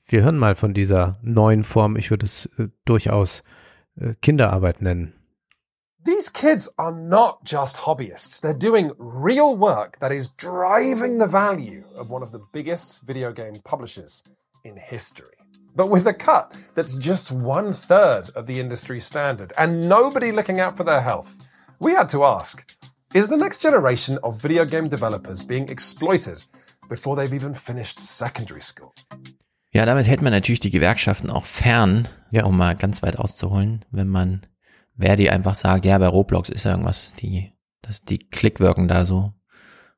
wir 0.08 0.24
hören 0.24 0.40
mal 0.40 0.56
von 0.56 0.74
dieser 0.74 1.20
neuen 1.22 1.64
Form, 1.64 1.98
ich 1.98 2.10
würde 2.10 2.26
es 2.26 2.50
äh, 2.58 2.70
durchaus 2.86 3.44
äh, 3.98 4.16
Kinderarbeit 4.24 4.82
nennen. 4.82 5.14
These 6.08 6.30
kids 6.30 6.70
are 6.78 6.94
not 6.94 7.44
just 7.44 7.76
hobbyists. 7.76 8.40
They're 8.40 8.54
doing 8.54 8.94
real 8.98 9.58
work 9.58 10.00
that 10.00 10.14
is 10.14 10.30
driving 10.30 11.18
the 11.18 11.28
value 11.28 11.84
of 11.98 12.10
one 12.10 12.24
of 12.24 12.32
the 12.32 12.40
biggest 12.54 13.02
video 13.02 13.34
game 13.34 13.56
publishers 13.66 14.24
in 14.64 14.78
history. 14.78 15.36
But 15.76 15.90
with 15.90 16.08
a 16.08 16.14
cut 16.14 16.56
that's 16.76 16.96
just 16.98 17.34
one 17.34 17.74
third 17.74 18.30
of 18.38 18.46
the 18.46 18.58
industry 18.58 19.02
standard 19.02 19.52
and 19.58 19.90
nobody 19.90 20.32
looking 20.32 20.62
out 20.62 20.78
for 20.78 20.86
their 20.86 21.02
health, 21.02 21.46
we 21.82 21.92
had 21.92 22.08
to 22.12 22.24
ask 22.24 22.64
is 23.14 23.28
the 23.28 23.36
next 23.36 23.62
generation 23.62 24.18
of 24.24 24.42
video 24.42 24.64
game 24.64 24.88
developers 24.88 25.44
being 25.44 25.68
exploited 25.68 26.42
before 26.88 27.18
they've 27.18 27.34
even 27.34 27.54
finished 27.54 28.00
secondary 28.00 28.62
school? 28.62 28.94
Ja, 29.74 29.86
damit 29.86 30.08
hält 30.08 30.22
man 30.22 30.32
natürlich 30.32 30.62
die 30.62 30.72
Gewerkschaften 30.72 31.30
auch 31.30 31.46
fern, 31.46 32.08
ja. 32.32 32.46
um 32.46 32.56
mal 32.56 32.78
ganz 32.78 33.04
weit 33.04 33.20
auszuholen, 33.20 33.84
wenn 33.92 34.08
man 34.08 34.48
Verdi 35.00 35.30
einfach 35.30 35.56
sagt, 35.56 35.86
ja, 35.86 35.98
bei 35.98 36.08
Roblox 36.08 36.50
ist 36.50 36.64
ja 36.66 36.72
irgendwas, 36.72 37.14
die, 37.22 37.52
das, 37.82 38.04
die 38.04 38.18
Klickwirken 38.20 38.88
da 38.88 39.06
so. 39.06 39.34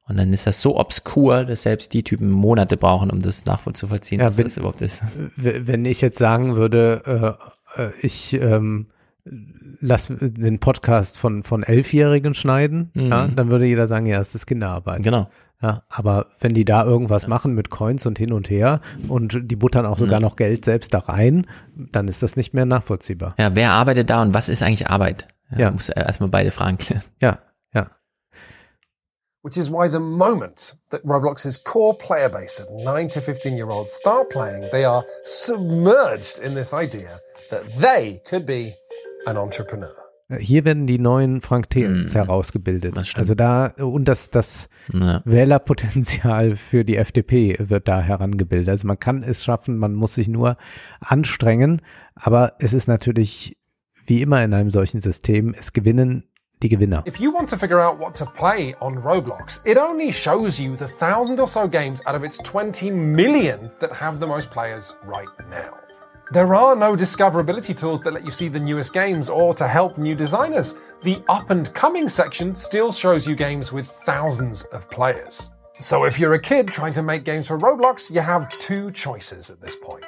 Und 0.07 0.17
dann 0.17 0.33
ist 0.33 0.47
das 0.47 0.61
so 0.61 0.77
obskur, 0.79 1.45
dass 1.45 1.61
selbst 1.63 1.93
die 1.93 2.03
Typen 2.03 2.31
Monate 2.31 2.77
brauchen, 2.77 3.11
um 3.11 3.21
das 3.21 3.45
nachvollziehen, 3.45 4.19
Ja, 4.19 4.27
was 4.27 4.37
wenn- 4.37 4.45
das 4.45 4.57
überhaupt 4.57 4.81
ist. 4.81 5.03
Wenn 5.35 5.85
ich 5.85 6.01
jetzt 6.01 6.17
sagen 6.17 6.55
würde, 6.55 7.37
äh, 7.77 7.81
äh, 7.83 7.91
ich 8.01 8.33
ähm, 8.33 8.87
lass 9.79 10.07
den 10.09 10.59
Podcast 10.59 11.19
von, 11.19 11.43
von 11.43 11.61
Elfjährigen 11.63 12.33
schneiden, 12.33 12.89
Mhm. 12.95 13.05
ja, 13.09 13.27
dann 13.27 13.49
würde 13.49 13.65
jeder 13.65 13.85
sagen, 13.87 14.07
ja, 14.07 14.19
es 14.19 14.33
ist 14.33 14.47
Kinderarbeit. 14.47 15.03
Genau. 15.03 15.29
Ja, 15.61 15.83
aber 15.89 16.27
wenn 16.39 16.53
die 16.53 16.63
da 16.63 16.85
irgendwas 16.85 17.27
machen 17.27 17.53
mit 17.53 17.69
Coins 17.69 18.05
und 18.05 18.17
hin 18.17 18.31
und 18.31 18.49
her 18.49 18.79
und 19.09 19.37
die 19.43 19.57
buttern 19.57 19.85
auch 19.85 19.97
sogar 19.97 20.13
Ja. 20.13 20.19
noch 20.21 20.37
Geld 20.37 20.63
selbst 20.63 20.93
da 20.93 20.99
rein, 20.99 21.47
dann 21.75 22.07
ist 22.07 22.23
das 22.23 22.37
nicht 22.37 22.53
mehr 22.53 22.65
nachvollziehbar. 22.65 23.35
Ja, 23.37 23.55
wer 23.55 23.71
arbeitet 23.71 24.09
da 24.09 24.21
und 24.21 24.33
was 24.33 24.47
ist 24.47 24.63
eigentlich 24.63 24.87
Arbeit? 24.89 25.27
Ja, 25.51 25.59
Ja. 25.59 25.71
Muss 25.71 25.89
erstmal 25.89 26.29
beide 26.29 26.51
Fragen 26.51 26.77
klären. 26.77 27.03
Ja, 27.19 27.39
ja. 27.73 27.89
Which 29.43 29.57
is 29.57 29.69
why 29.71 29.89
the 29.89 29.99
moment 29.99 30.77
that 30.91 31.01
Roblox's 31.03 31.61
core 31.63 31.97
player 31.97 32.29
base 32.29 32.61
of 32.61 32.69
9 32.83 33.09
to 33.09 33.19
15 33.19 33.55
year 33.57 33.67
olds 33.69 33.91
start 33.97 34.29
playing, 34.29 34.69
they 34.71 34.85
are 34.85 35.03
submerged 35.25 36.39
in 36.39 36.55
this 36.55 36.73
idea 36.73 37.19
that 37.49 37.63
they 37.81 38.21
could 38.29 38.45
be 38.45 38.75
an 39.25 39.35
entrepreneur. 39.37 39.91
Hier 40.37 40.63
werden 40.63 40.85
die 40.85 40.99
neuen 40.99 41.41
Frank 41.41 41.71
Thels 41.71 42.13
herausgebildet. 42.13 42.95
Also 43.15 43.33
da, 43.33 43.67
und 43.77 44.05
das, 44.05 44.29
das 44.29 44.69
Ja. 44.93 45.21
Wählerpotenzial 45.25 46.55
für 46.55 46.85
die 46.85 46.97
FDP 46.97 47.55
wird 47.59 47.87
da 47.87 48.01
herangebildet. 48.01 48.69
Also 48.69 48.85
man 48.85 48.99
kann 48.99 49.23
es 49.23 49.43
schaffen, 49.43 49.77
man 49.77 49.93
muss 49.93 50.15
sich 50.15 50.27
nur 50.27 50.57
anstrengen, 50.99 51.81
aber 52.15 52.53
es 52.59 52.73
ist 52.73 52.87
natürlich 52.87 53.57
wie 54.05 54.21
immer 54.21 54.43
in 54.43 54.53
einem 54.53 54.69
solchen 54.71 55.01
System, 55.01 55.55
es 55.57 55.73
gewinnen 55.73 56.25
die 56.61 56.69
Gewinner. 56.69 57.03
If 57.07 57.17
you 57.17 57.33
want 57.33 57.49
to 57.49 57.55
figure 57.57 57.79
out 57.83 57.99
what 57.99 58.15
to 58.17 58.25
play 58.25 58.75
on 58.81 58.97
Roblox, 58.97 59.61
it 59.65 59.77
only 59.77 60.11
shows 60.11 60.59
you 60.59 60.75
the 60.75 60.85
thousand 60.85 61.39
or 61.39 61.47
so 61.47 61.67
games 61.67 62.05
out 62.05 62.15
of 62.15 62.23
its 62.23 62.37
20 62.39 62.91
million 62.91 63.71
that 63.79 63.91
have 63.99 64.19
the 64.19 64.27
most 64.27 64.51
players 64.51 64.95
right 65.07 65.29
now. 65.49 65.88
There 66.31 66.53
are 66.53 66.75
no 66.75 66.95
discoverability 66.95 67.75
tools 67.75 68.01
that 68.03 68.13
let 68.13 68.23
you 68.23 68.29
see 68.29 68.49
the 68.49 68.59
newest 68.59 68.93
games 68.93 69.29
or 69.29 69.55
to 69.55 69.67
help 69.67 69.97
new 69.97 70.13
designers. 70.13 70.75
The 71.01 71.23
up 71.27 71.49
and 71.49 71.73
coming 71.73 72.07
section 72.07 72.53
still 72.53 72.91
shows 72.91 73.27
you 73.27 73.35
games 73.35 73.73
with 73.73 73.87
thousands 73.87 74.61
of 74.65 74.87
players. 74.91 75.51
So 75.73 76.05
if 76.05 76.19
you're 76.19 76.35
a 76.35 76.41
kid 76.41 76.67
trying 76.67 76.93
to 76.93 77.01
make 77.01 77.23
games 77.23 77.47
for 77.47 77.57
Roblox, 77.57 78.11
you 78.11 78.21
have 78.21 78.43
two 78.59 78.91
choices 78.91 79.49
at 79.49 79.59
this 79.59 79.75
point. 79.75 80.05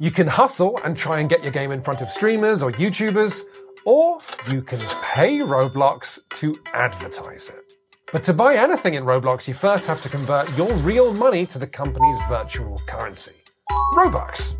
You 0.00 0.10
can 0.10 0.26
hustle 0.26 0.80
and 0.82 0.96
try 0.96 1.20
and 1.20 1.28
get 1.28 1.44
your 1.44 1.52
game 1.52 1.70
in 1.70 1.82
front 1.82 2.02
of 2.02 2.10
streamers 2.10 2.60
or 2.60 2.72
YouTubers, 2.72 3.44
or 3.86 4.18
you 4.50 4.60
can 4.60 4.80
pay 5.02 5.38
Roblox 5.38 6.18
to 6.30 6.52
advertise 6.72 7.50
it. 7.50 7.74
But 8.10 8.24
to 8.24 8.32
buy 8.32 8.56
anything 8.56 8.94
in 8.94 9.04
Roblox, 9.04 9.46
you 9.46 9.54
first 9.54 9.86
have 9.86 10.02
to 10.02 10.08
convert 10.08 10.52
your 10.58 10.72
real 10.78 11.14
money 11.14 11.46
to 11.46 11.60
the 11.60 11.66
company's 11.68 12.18
virtual 12.28 12.76
currency 12.88 13.36
Robux. 13.94 14.56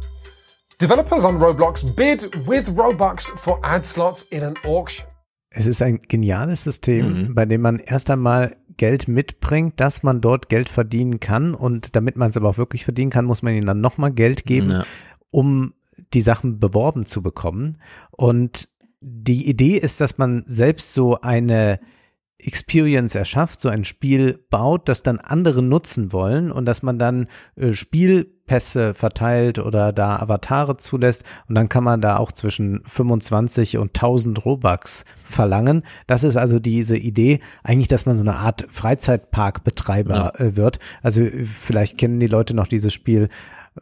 Developers 0.80 1.24
on 1.24 1.36
Roblox 1.40 1.84
bid 1.94 2.30
with 2.46 2.68
Robux 2.76 3.28
for 3.28 3.58
ad 3.62 3.84
slots 3.86 4.22
in 4.24 4.42
an 4.42 4.54
auction. 4.64 5.06
Es 5.50 5.66
ist 5.66 5.80
ein 5.82 6.00
geniales 6.08 6.64
System, 6.64 7.32
bei 7.34 7.46
dem 7.46 7.60
man 7.60 7.78
erst 7.78 8.10
einmal 8.10 8.56
Geld 8.76 9.06
mitbringt, 9.06 9.78
dass 9.78 10.02
man 10.02 10.20
dort 10.20 10.48
Geld 10.48 10.68
verdienen 10.68 11.20
kann 11.20 11.54
und 11.54 11.94
damit 11.94 12.16
man 12.16 12.30
es 12.30 12.36
aber 12.36 12.48
auch 12.48 12.58
wirklich 12.58 12.82
verdienen 12.84 13.10
kann, 13.10 13.24
muss 13.24 13.42
man 13.42 13.54
ihnen 13.54 13.66
dann 13.66 13.80
nochmal 13.80 14.10
Geld 14.12 14.46
geben, 14.46 14.70
Ja. 14.70 14.84
um 15.30 15.74
die 16.12 16.22
Sachen 16.22 16.58
beworben 16.58 17.06
zu 17.06 17.22
bekommen. 17.22 17.78
Und 18.10 18.68
die 19.00 19.48
Idee 19.48 19.76
ist, 19.76 20.00
dass 20.00 20.18
man 20.18 20.42
selbst 20.46 20.92
so 20.92 21.20
eine 21.20 21.78
Experience 22.38 23.14
erschafft, 23.14 23.60
so 23.60 23.68
ein 23.68 23.84
Spiel 23.84 24.44
baut, 24.50 24.88
das 24.88 25.02
dann 25.02 25.18
andere 25.18 25.62
nutzen 25.62 26.12
wollen 26.12 26.50
und 26.52 26.66
dass 26.66 26.82
man 26.82 26.98
dann 26.98 27.28
äh, 27.56 27.72
Spielpässe 27.72 28.92
verteilt 28.92 29.58
oder 29.58 29.92
da 29.92 30.16
Avatare 30.16 30.76
zulässt 30.76 31.24
und 31.48 31.54
dann 31.54 31.68
kann 31.68 31.84
man 31.84 32.00
da 32.00 32.18
auch 32.18 32.32
zwischen 32.32 32.82
25 32.86 33.78
und 33.78 33.96
1000 33.96 34.44
Robux 34.44 35.04
verlangen. 35.24 35.84
Das 36.06 36.24
ist 36.24 36.36
also 36.36 36.58
diese 36.58 36.96
Idee, 36.96 37.40
eigentlich, 37.62 37.88
dass 37.88 38.04
man 38.04 38.16
so 38.16 38.22
eine 38.22 38.36
Art 38.36 38.66
Freizeitparkbetreiber 38.70 40.38
äh, 40.40 40.56
wird. 40.56 40.80
Also 41.02 41.22
äh, 41.22 41.44
vielleicht 41.44 41.98
kennen 41.98 42.20
die 42.20 42.26
Leute 42.26 42.54
noch 42.54 42.66
dieses 42.66 42.92
Spiel 42.92 43.28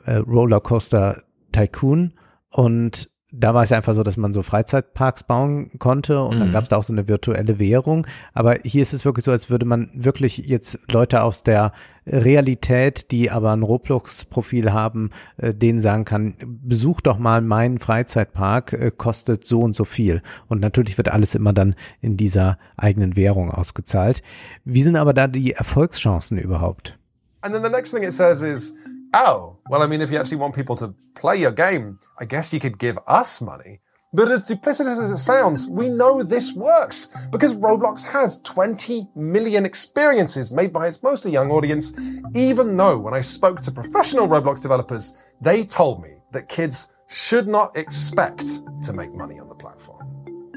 äh, 0.05 0.17
Rollercoaster 0.17 1.23
Tycoon 1.53 2.13
und 2.51 3.11
da 3.35 3.55
war 3.55 3.63
es 3.63 3.71
ja 3.71 3.79
einfach 3.79 3.95
so, 3.95 4.03
dass 4.03 4.19
man 4.19 4.33
so 4.35 4.43
Freizeitparks 4.43 5.25
bauen 5.25 5.71
konnte 5.79 6.23
und 6.23 6.39
dann 6.39 6.49
Mhm. 6.49 6.53
gab 6.53 6.65
es 6.65 6.69
da 6.69 6.77
auch 6.77 6.85
so 6.85 6.93
eine 6.93 7.09
virtuelle 7.09 7.59
Währung. 7.59 8.07
Aber 8.35 8.57
hier 8.63 8.83
ist 8.83 8.93
es 8.93 9.05
wirklich 9.07 9.25
so, 9.25 9.31
als 9.31 9.49
würde 9.49 9.65
man 9.65 9.91
wirklich 9.95 10.37
jetzt 10.39 10.79
Leute 10.91 11.23
aus 11.23 11.43
der 11.43 11.73
Realität, 12.07 13.11
die 13.11 13.31
aber 13.31 13.53
ein 13.53 13.63
Roblox-Profil 13.63 14.73
haben, 14.73 15.11
äh, 15.39 15.55
denen 15.55 15.81
sagen 15.81 16.05
kann, 16.05 16.35
besuch 16.63 17.01
doch 17.01 17.19
mal 17.19 17.41
meinen 17.41 17.79
Freizeitpark, 17.79 18.73
äh, 18.75 18.91
kostet 18.95 19.45
so 19.47 19.61
und 19.61 19.75
so 19.75 19.85
viel. 19.85 20.23
Und 20.49 20.61
natürlich 20.61 20.99
wird 20.99 21.09
alles 21.11 21.35
immer 21.35 21.53
dann 21.53 21.75
in 22.01 22.17
dieser 22.17 22.59
eigenen 22.77 23.17
Währung 23.17 23.51
ausgezahlt. 23.51 24.23
Wie 24.65 24.83
sind 24.83 24.97
aber 24.97 25.15
da 25.15 25.27
die 25.27 25.53
Erfolgschancen 25.53 26.39
überhaupt? 26.39 26.99
And 27.41 27.55
then 27.55 27.63
the 27.65 27.71
next 27.71 27.93
thing 27.93 28.05
it 28.05 28.13
says 28.13 28.43
is, 28.43 28.77
oh, 29.15 29.59
well, 29.69 29.83
I 29.83 29.87
mean, 29.87 30.01
if 30.01 30.11
you 30.11 30.19
actually 30.19 30.39
want 30.39 30.55
people 30.55 30.77
to 30.77 30.95
play 31.15 31.37
your 31.37 31.51
game, 31.51 31.99
I 32.19 32.25
guess 32.25 32.53
you 32.53 32.61
could 32.61 32.79
give 32.79 32.99
us 33.07 33.41
money. 33.41 33.81
But 34.15 34.31
as 34.31 34.45
duplicitous 34.45 35.03
as 35.03 35.11
it 35.11 35.19
sounds, 35.19 35.67
we 35.67 35.89
know 35.89 36.23
this 36.23 36.53
works 36.53 37.11
because 37.31 37.55
Roblox 37.55 38.03
has 38.05 38.43
20 38.43 39.09
million 39.15 39.65
experiences 39.65 40.53
made 40.53 40.71
by 40.71 40.87
its 40.87 41.03
mostly 41.03 41.31
young 41.31 41.51
audience, 41.51 41.95
even 42.35 42.77
though 42.77 42.99
when 42.99 43.15
I 43.15 43.23
spoke 43.23 43.63
to 43.63 43.73
professional 43.73 44.29
Roblox 44.29 44.61
developers, 44.61 45.17
they 45.41 45.65
told 45.65 46.03
me 46.03 46.11
that 46.33 46.51
kids 46.51 46.93
should 47.09 47.49
not 47.49 47.75
expect 47.75 48.47
to 48.83 48.93
make 48.93 49.15
money 49.15 49.39
on 49.39 49.49
the 49.49 49.55
platform. 49.55 50.07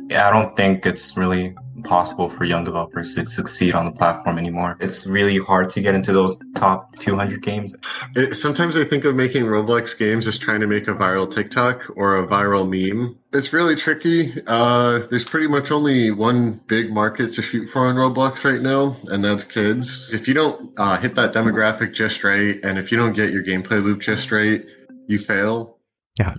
Yeah, 0.09 0.27
I 0.27 0.31
don't 0.31 0.55
think 0.57 0.85
it's 0.85 1.15
really 1.15 1.55
possible 1.85 2.29
for 2.29 2.43
young 2.43 2.63
developers 2.63 3.15
to 3.15 3.25
succeed 3.25 3.73
on 3.75 3.85
the 3.85 3.91
platform 3.91 4.37
anymore. 4.37 4.77
It's 4.79 5.05
really 5.05 5.37
hard 5.37 5.69
to 5.71 5.81
get 5.81 5.95
into 5.95 6.11
those 6.11 6.39
top 6.55 6.97
200 6.99 7.41
games. 7.41 7.75
It, 8.15 8.35
sometimes 8.35 8.75
I 8.75 8.83
think 8.83 9.05
of 9.05 9.15
making 9.15 9.45
Roblox 9.45 9.97
games 9.97 10.27
as 10.27 10.37
trying 10.37 10.61
to 10.61 10.67
make 10.67 10.87
a 10.87 10.93
viral 10.93 11.31
TikTok 11.31 11.91
or 11.95 12.17
a 12.17 12.27
viral 12.27 12.67
meme. 12.67 13.17
It's 13.33 13.53
really 13.53 13.75
tricky. 13.75 14.33
Uh, 14.47 14.99
there's 15.09 15.25
pretty 15.25 15.47
much 15.47 15.71
only 15.71 16.11
one 16.11 16.61
big 16.67 16.91
market 16.91 17.33
to 17.33 17.41
shoot 17.41 17.67
for 17.67 17.87
on 17.87 17.95
Roblox 17.95 18.43
right 18.43 18.61
now, 18.61 18.95
and 19.05 19.23
that's 19.23 19.43
kids. 19.43 20.13
If 20.13 20.27
you 20.27 20.33
don't 20.33 20.71
uh, 20.77 20.97
hit 20.97 21.15
that 21.15 21.33
demographic 21.33 21.93
just 21.93 22.23
right, 22.23 22.59
and 22.63 22.77
if 22.77 22.91
you 22.91 22.97
don't 22.97 23.13
get 23.13 23.31
your 23.31 23.43
gameplay 23.43 23.83
loop 23.83 24.01
just 24.01 24.31
right, 24.31 24.63
you 25.07 25.19
fail. 25.19 25.75
Ja, 26.17 26.33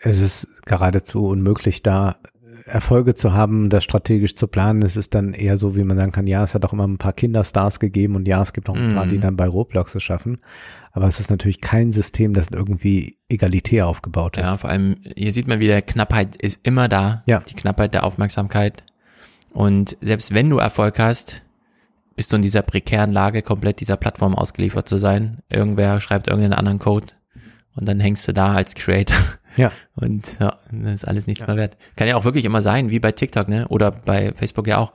es 0.00 0.18
ist 0.18 0.48
geradezu 0.66 1.28
unmöglich, 1.28 1.82
da 1.82 2.16
Erfolge 2.70 3.14
zu 3.14 3.32
haben, 3.32 3.68
das 3.68 3.84
strategisch 3.84 4.34
zu 4.36 4.46
planen. 4.46 4.82
Es 4.82 4.96
ist 4.96 5.14
dann 5.14 5.34
eher 5.34 5.56
so, 5.56 5.76
wie 5.76 5.84
man 5.84 5.96
sagen 5.96 6.12
kann, 6.12 6.26
ja, 6.26 6.42
es 6.42 6.54
hat 6.54 6.64
auch 6.64 6.72
immer 6.72 6.86
ein 6.86 6.98
paar 6.98 7.12
Kinderstars 7.12 7.80
gegeben 7.80 8.16
und 8.16 8.26
ja, 8.26 8.40
es 8.42 8.52
gibt 8.52 8.68
auch 8.68 8.76
ein 8.76 8.94
paar, 8.94 9.04
Mhm. 9.06 9.10
die 9.10 9.18
dann 9.18 9.36
bei 9.36 9.46
Roblox 9.48 9.94
es 9.94 10.02
schaffen. 10.02 10.38
Aber 10.92 11.06
es 11.06 11.20
ist 11.20 11.30
natürlich 11.30 11.60
kein 11.60 11.92
System, 11.92 12.32
das 12.32 12.48
irgendwie 12.48 13.18
egalitär 13.28 13.86
aufgebaut 13.86 14.36
ist. 14.36 14.42
Ja, 14.42 14.56
vor 14.56 14.70
allem, 14.70 14.96
hier 15.16 15.32
sieht 15.32 15.48
man 15.48 15.60
wieder, 15.60 15.80
Knappheit 15.82 16.36
ist 16.36 16.60
immer 16.62 16.88
da. 16.88 17.22
Ja. 17.26 17.40
Die 17.40 17.54
Knappheit 17.54 17.92
der 17.94 18.04
Aufmerksamkeit. 18.04 18.82
Und 19.52 19.96
selbst 20.00 20.32
wenn 20.32 20.48
du 20.48 20.58
Erfolg 20.58 20.98
hast, 20.98 21.42
bist 22.16 22.32
du 22.32 22.36
in 22.36 22.42
dieser 22.42 22.62
prekären 22.62 23.12
Lage, 23.12 23.42
komplett 23.42 23.80
dieser 23.80 23.96
Plattform 23.96 24.34
ausgeliefert 24.34 24.88
zu 24.88 24.98
sein. 24.98 25.38
Irgendwer 25.48 26.00
schreibt 26.00 26.28
irgendeinen 26.28 26.52
anderen 26.54 26.78
Code 26.78 27.06
und 27.74 27.88
dann 27.88 27.98
hängst 28.00 28.28
du 28.28 28.32
da 28.32 28.52
als 28.52 28.74
Creator. 28.74 29.16
Ja. 29.56 29.72
Und 29.94 30.36
ja, 30.40 30.58
das 30.72 30.94
ist 30.94 31.08
alles 31.08 31.26
nichts 31.26 31.46
mehr 31.46 31.56
wert. 31.56 31.76
Kann 31.96 32.08
ja 32.08 32.16
auch 32.16 32.24
wirklich 32.24 32.44
immer 32.44 32.62
sein, 32.62 32.90
wie 32.90 33.00
bei 33.00 33.12
TikTok, 33.12 33.48
ne? 33.48 33.66
Oder 33.68 33.90
bei 33.92 34.32
Facebook 34.34 34.66
ja 34.66 34.78
auch, 34.78 34.92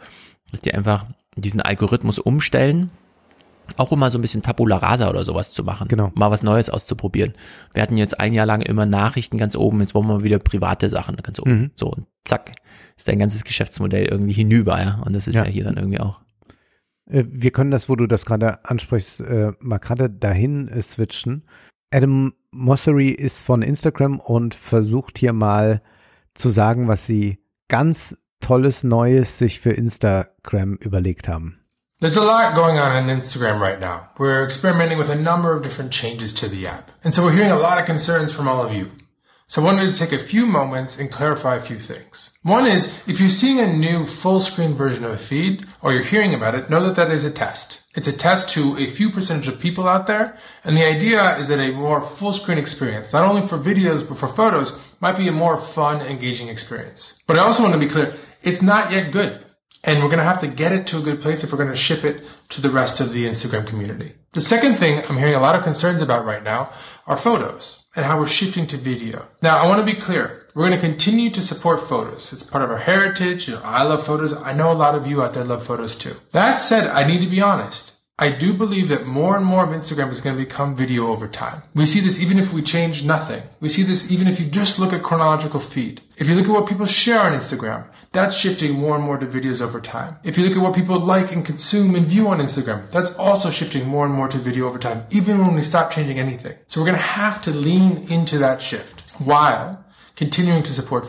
dass 0.51 0.61
die 0.61 0.73
einfach 0.73 1.05
diesen 1.35 1.61
Algorithmus 1.61 2.19
umstellen, 2.19 2.89
auch 3.77 3.91
immer 3.91 4.11
so 4.11 4.17
ein 4.17 4.21
bisschen 4.21 4.43
Tabula 4.43 4.77
Rasa 4.77 5.09
oder 5.09 5.25
sowas 5.25 5.51
zu 5.51 5.63
machen. 5.63 5.87
Genau. 5.87 6.11
Mal 6.15 6.29
was 6.31 6.43
Neues 6.43 6.69
auszuprobieren. 6.69 7.33
Wir 7.73 7.81
hatten 7.81 7.97
jetzt 7.97 8.19
ein 8.19 8.31
Jahr 8.33 8.45
lang 8.45 8.61
immer 8.61 8.85
Nachrichten 8.85 9.37
ganz 9.37 9.55
oben, 9.55 9.81
jetzt 9.81 9.95
wollen 9.95 10.07
wir 10.07 10.23
wieder 10.23 10.37
private 10.39 10.89
Sachen 10.89 11.15
ganz 11.17 11.39
oben. 11.39 11.51
Mhm. 11.59 11.71
So, 11.75 11.87
und 11.87 12.05
zack, 12.25 12.51
ist 12.95 13.07
dein 13.07 13.19
ganzes 13.19 13.43
Geschäftsmodell 13.43 14.05
irgendwie 14.05 14.33
hinüber, 14.33 14.79
ja. 14.81 15.01
Und 15.05 15.13
das 15.13 15.27
ist 15.27 15.35
ja, 15.35 15.45
Ja. 15.45 15.49
hier 15.51 15.63
dann 15.63 15.77
irgendwie 15.77 15.99
auch. 15.99 16.21
Äh, 17.09 17.25
Wir 17.27 17.51
können 17.51 17.71
das, 17.71 17.89
wo 17.89 17.95
du 17.95 18.05
das 18.07 18.25
gerade 18.25 18.63
ansprichst, 18.65 19.19
äh, 19.21 19.51
mal 19.59 19.79
gerade 19.79 20.09
dahin 20.09 20.67
äh, 20.69 20.81
switchen. 20.81 21.43
Adam 21.95 22.33
Mossery 22.51 23.07
ist 23.07 23.41
von 23.41 23.61
Instagram 23.61 24.19
und 24.19 24.53
versucht 24.53 25.17
hier 25.17 25.31
mal 25.31 25.81
zu 26.33 26.49
sagen, 26.49 26.89
was 26.89 27.05
sie 27.05 27.39
ganz 27.69 28.17
tolles 28.41 28.83
Neues 28.83 29.37
sich 29.37 29.61
für 29.61 29.71
Instagram 29.71 30.73
überlegt 30.73 31.29
haben. 31.29 31.61
There's 32.01 32.17
a 32.17 32.21
lot 32.21 32.53
going 32.53 32.77
on 32.77 32.91
on 32.91 33.09
Instagram 33.09 33.61
right 33.61 33.79
now. 33.79 34.09
We're 34.17 34.43
experimenting 34.43 34.99
with 34.99 35.09
a 35.09 35.15
number 35.15 35.55
of 35.55 35.63
different 35.63 35.91
changes 35.91 36.33
to 36.33 36.49
the 36.49 36.67
app. 36.67 36.91
And 37.05 37.13
so 37.13 37.23
we're 37.23 37.31
hearing 37.31 37.53
a 37.53 37.57
lot 37.57 37.79
of 37.79 37.85
concerns 37.85 38.33
from 38.33 38.49
all 38.49 38.59
of 38.59 38.73
you. 38.73 38.91
So 39.47 39.61
I 39.61 39.65
wanted 39.65 39.93
to 39.93 39.97
take 39.97 40.11
a 40.11 40.23
few 40.23 40.47
moments 40.47 40.97
and 40.97 41.11
clarify 41.11 41.55
a 41.55 41.61
few 41.61 41.79
things. 41.79 42.31
One 42.41 42.65
is, 42.65 42.91
if 43.05 43.19
you're 43.19 43.29
seeing 43.29 43.59
a 43.59 43.71
new 43.71 44.05
full 44.05 44.39
screen 44.39 44.73
version 44.73 45.03
of 45.03 45.11
a 45.11 45.17
feed, 45.19 45.67
or 45.83 45.93
you're 45.93 46.03
hearing 46.03 46.33
about 46.33 46.55
it, 46.55 46.69
know 46.69 46.83
that 46.83 46.95
that 46.95 47.11
is 47.11 47.25
a 47.25 47.31
test. 47.31 47.79
It's 47.93 48.07
a 48.07 48.11
test 48.11 48.49
to 48.49 48.75
a 48.77 48.87
few 48.87 49.11
percentage 49.11 49.47
of 49.47 49.59
people 49.59 49.87
out 49.87 50.07
there, 50.07 50.35
and 50.63 50.75
the 50.75 50.83
idea 50.83 51.37
is 51.37 51.47
that 51.49 51.59
a 51.59 51.71
more 51.71 52.03
full 52.03 52.33
screen 52.33 52.57
experience, 52.57 53.13
not 53.13 53.23
only 53.23 53.47
for 53.47 53.59
videos, 53.59 54.07
but 54.07 54.17
for 54.17 54.27
photos, 54.27 54.77
might 54.99 55.15
be 55.15 55.27
a 55.27 55.31
more 55.31 55.59
fun, 55.59 56.01
engaging 56.01 56.49
experience. 56.49 57.13
But 57.27 57.37
I 57.37 57.41
also 57.41 57.61
want 57.61 57.75
to 57.75 57.79
be 57.79 57.85
clear, 57.85 58.15
it's 58.41 58.63
not 58.63 58.91
yet 58.91 59.11
good. 59.11 59.44
And 59.85 60.01
we're 60.01 60.09
going 60.09 60.17
to 60.17 60.25
have 60.25 60.41
to 60.41 60.47
get 60.47 60.71
it 60.71 60.87
to 60.87 60.97
a 60.97 61.01
good 61.01 61.21
place 61.21 61.43
if 61.43 61.51
we're 61.51 61.59
going 61.59 61.69
to 61.69 61.75
ship 61.75 62.03
it 62.03 62.23
to 62.49 62.59
the 62.59 62.71
rest 62.71 62.99
of 62.99 63.11
the 63.11 63.25
Instagram 63.25 63.67
community. 63.67 64.15
The 64.33 64.41
second 64.41 64.77
thing 64.77 65.03
I'm 65.07 65.17
hearing 65.17 65.35
a 65.35 65.39
lot 65.39 65.55
of 65.55 65.63
concerns 65.63 66.01
about 66.01 66.25
right 66.25 66.43
now 66.43 66.73
are 67.05 67.15
photos 67.15 67.83
and 67.95 68.03
how 68.03 68.19
we're 68.19 68.27
shifting 68.27 68.65
to 68.67 68.77
video. 68.77 69.27
Now, 69.41 69.57
I 69.57 69.67
want 69.67 69.79
to 69.79 69.85
be 69.85 69.99
clear. 69.99 70.47
We're 70.55 70.67
going 70.67 70.79
to 70.79 70.85
continue 70.85 71.29
to 71.29 71.41
support 71.41 71.87
photos. 71.87 72.33
It's 72.33 72.43
part 72.43 72.63
of 72.63 72.71
our 72.71 72.77
heritage. 72.77 73.47
You 73.47 73.55
know, 73.55 73.61
I 73.61 73.83
love 73.83 74.05
photos. 74.05 74.33
I 74.33 74.53
know 74.53 74.71
a 74.71 74.73
lot 74.73 74.95
of 74.95 75.05
you 75.05 75.21
out 75.21 75.33
there 75.33 75.45
love 75.45 75.65
photos 75.65 75.95
too. 75.95 76.15
That 76.31 76.57
said, 76.57 76.87
I 76.87 77.05
need 77.05 77.19
to 77.19 77.29
be 77.29 77.41
honest. 77.41 77.91
I 78.17 78.29
do 78.29 78.53
believe 78.53 78.87
that 78.87 79.05
more 79.05 79.35
and 79.35 79.45
more 79.45 79.65
of 79.65 79.71
Instagram 79.71 80.09
is 80.09 80.21
going 80.21 80.37
to 80.37 80.41
become 80.41 80.73
video 80.73 81.07
over 81.07 81.27
time. 81.27 81.63
We 81.73 81.85
see 81.85 81.99
this 81.99 82.17
even 82.17 82.39
if 82.39 82.53
we 82.53 82.61
change 82.61 83.03
nothing. 83.03 83.43
We 83.59 83.67
see 83.67 83.83
this 83.83 84.09
even 84.09 84.29
if 84.29 84.39
you 84.39 84.45
just 84.45 84.79
look 84.79 84.93
at 84.93 85.03
chronological 85.03 85.59
feed. 85.59 86.01
If 86.15 86.29
you 86.29 86.35
look 86.35 86.45
at 86.45 86.51
what 86.51 86.65
people 86.65 86.85
share 86.85 87.19
on 87.19 87.33
Instagram, 87.33 87.85
that's 88.13 88.33
shifting 88.33 88.71
more 88.71 88.95
and 88.95 89.03
more 89.03 89.17
to 89.17 89.25
videos 89.25 89.59
over 89.59 89.81
time. 89.81 90.15
If 90.23 90.37
you 90.37 90.45
look 90.45 90.55
at 90.55 90.63
what 90.63 90.73
people 90.73 90.97
like 90.97 91.33
and 91.33 91.45
consume 91.45 91.93
and 91.93 92.07
view 92.07 92.29
on 92.29 92.39
Instagram, 92.39 92.89
that's 92.89 93.13
also 93.15 93.51
shifting 93.51 93.85
more 93.85 94.05
and 94.05 94.13
more 94.13 94.29
to 94.29 94.37
video 94.37 94.69
over 94.69 94.79
time, 94.79 95.05
even 95.09 95.39
when 95.39 95.53
we 95.53 95.61
stop 95.61 95.91
changing 95.91 96.17
anything. 96.17 96.57
So 96.69 96.79
we're 96.79 96.87
going 96.87 96.97
to 96.97 97.03
have 97.03 97.41
to 97.41 97.51
lean 97.51 98.07
into 98.09 98.37
that 98.37 98.63
shift 98.63 99.01
while 99.19 99.83
continuing 100.15 100.63
to 100.63 100.71
support 100.71 101.05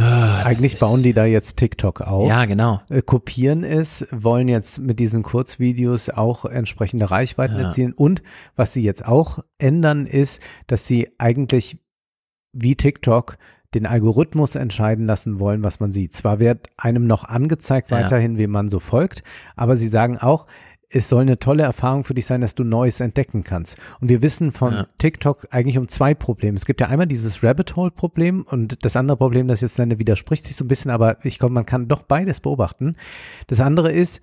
photos. 0.00 0.46
Eigentlich 0.46 0.78
bauen 0.78 1.02
die 1.02 1.12
da 1.12 1.24
jetzt 1.24 1.56
TikTok 1.56 2.00
auf. 2.00 2.28
Ja, 2.28 2.44
genau. 2.44 2.80
Äh, 2.88 3.02
kopieren 3.02 3.64
es, 3.64 4.06
wollen 4.10 4.48
jetzt 4.48 4.78
mit 4.80 4.98
diesen 4.98 5.22
Kurzvideos 5.22 6.10
auch 6.10 6.44
entsprechende 6.44 7.10
Reichweiten 7.10 7.56
Ja. 7.56 7.64
erzielen. 7.64 7.92
Und 7.92 8.22
was 8.56 8.72
sie 8.72 8.82
jetzt 8.82 9.04
auch 9.06 9.40
ändern, 9.58 10.06
ist, 10.06 10.40
dass 10.66 10.86
sie 10.86 11.08
eigentlich 11.18 11.78
wie 12.52 12.74
TikTok 12.74 13.36
den 13.74 13.86
Algorithmus 13.86 14.56
entscheiden 14.56 15.06
lassen 15.06 15.38
wollen, 15.38 15.62
was 15.62 15.78
man 15.78 15.92
sieht. 15.92 16.12
Zwar 16.12 16.40
wird 16.40 16.68
einem 16.76 17.06
noch 17.06 17.22
angezeigt 17.24 17.90
Ja. 17.90 17.98
weiterhin, 17.98 18.36
wem 18.36 18.50
man 18.50 18.68
so 18.68 18.80
folgt, 18.80 19.22
aber 19.54 19.76
sie 19.76 19.86
sagen 19.86 20.18
auch, 20.18 20.46
es 20.92 21.08
soll 21.08 21.22
eine 21.22 21.38
tolle 21.38 21.62
Erfahrung 21.62 22.04
für 22.04 22.14
dich 22.14 22.26
sein, 22.26 22.40
dass 22.40 22.54
du 22.54 22.64
Neues 22.64 23.00
entdecken 23.00 23.44
kannst. 23.44 23.78
Und 24.00 24.08
wir 24.08 24.22
wissen 24.22 24.52
von 24.52 24.72
Ja. 24.72 24.86
TikTok 24.98 25.46
eigentlich 25.50 25.78
um 25.78 25.88
zwei 25.88 26.14
Probleme. 26.14 26.56
Es 26.56 26.66
gibt 26.66 26.80
ja 26.80 26.88
einmal 26.88 27.06
dieses 27.06 27.42
Rabbit 27.42 27.76
Hole 27.76 27.92
Problem 27.92 28.44
und 28.48 28.84
das 28.84 28.96
andere 28.96 29.16
Problem, 29.16 29.46
das 29.46 29.60
jetzt 29.60 29.78
nenne, 29.78 29.98
widerspricht 29.98 30.46
sich 30.46 30.56
so 30.56 30.64
ein 30.64 30.68
bisschen, 30.68 30.90
aber 30.90 31.24
ich 31.24 31.38
glaube, 31.38 31.54
man 31.54 31.66
kann 31.66 31.88
doch 31.88 32.02
beides 32.02 32.40
beobachten. 32.40 32.96
Das 33.46 33.60
andere 33.60 33.92
ist, 33.92 34.20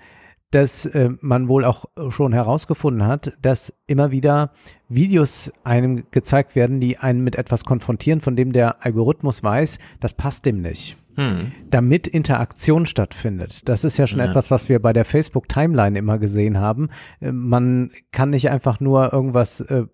dass 0.51 0.85
äh, 0.85 1.09
man 1.21 1.47
wohl 1.47 1.65
auch 1.65 1.85
schon 2.09 2.31
herausgefunden 2.33 3.05
hat, 3.05 3.33
dass 3.41 3.73
immer 3.85 4.11
wieder 4.11 4.51
Videos 4.87 5.51
einem 5.63 6.05
gezeigt 6.11 6.55
werden, 6.55 6.79
die 6.79 6.97
einen 6.97 7.21
mit 7.23 7.35
etwas 7.35 7.65
konfrontieren, 7.65 8.21
von 8.21 8.35
dem 8.35 8.53
der 8.53 8.85
Algorithmus 8.85 9.43
weiß, 9.43 9.77
das 9.99 10.13
passt 10.13 10.45
dem 10.45 10.61
nicht 10.61 10.97
Hm. 11.17 11.51
damit 11.71 12.07
Interaktion 12.07 12.85
stattfindet. 12.85 13.67
Das 13.67 13.83
ist 13.83 13.97
ja 13.97 14.05
schon 14.05 14.19
Ja. 14.19 14.25
etwas, 14.25 14.51
was 14.51 14.69
wir 14.69 14.79
bei 14.79 14.93
der 14.93 15.03
Facebook 15.03 15.49
Timeline 15.49 15.97
immer 15.97 16.19
gesehen 16.19 16.59
haben. 16.59 16.89
Äh, 17.19 17.31
Man 17.31 17.89
kann 18.11 18.29
nicht 18.29 18.49
einfach 18.51 18.79
nur 18.79 19.11
irgendwas 19.13 19.61
äh, 19.61 19.85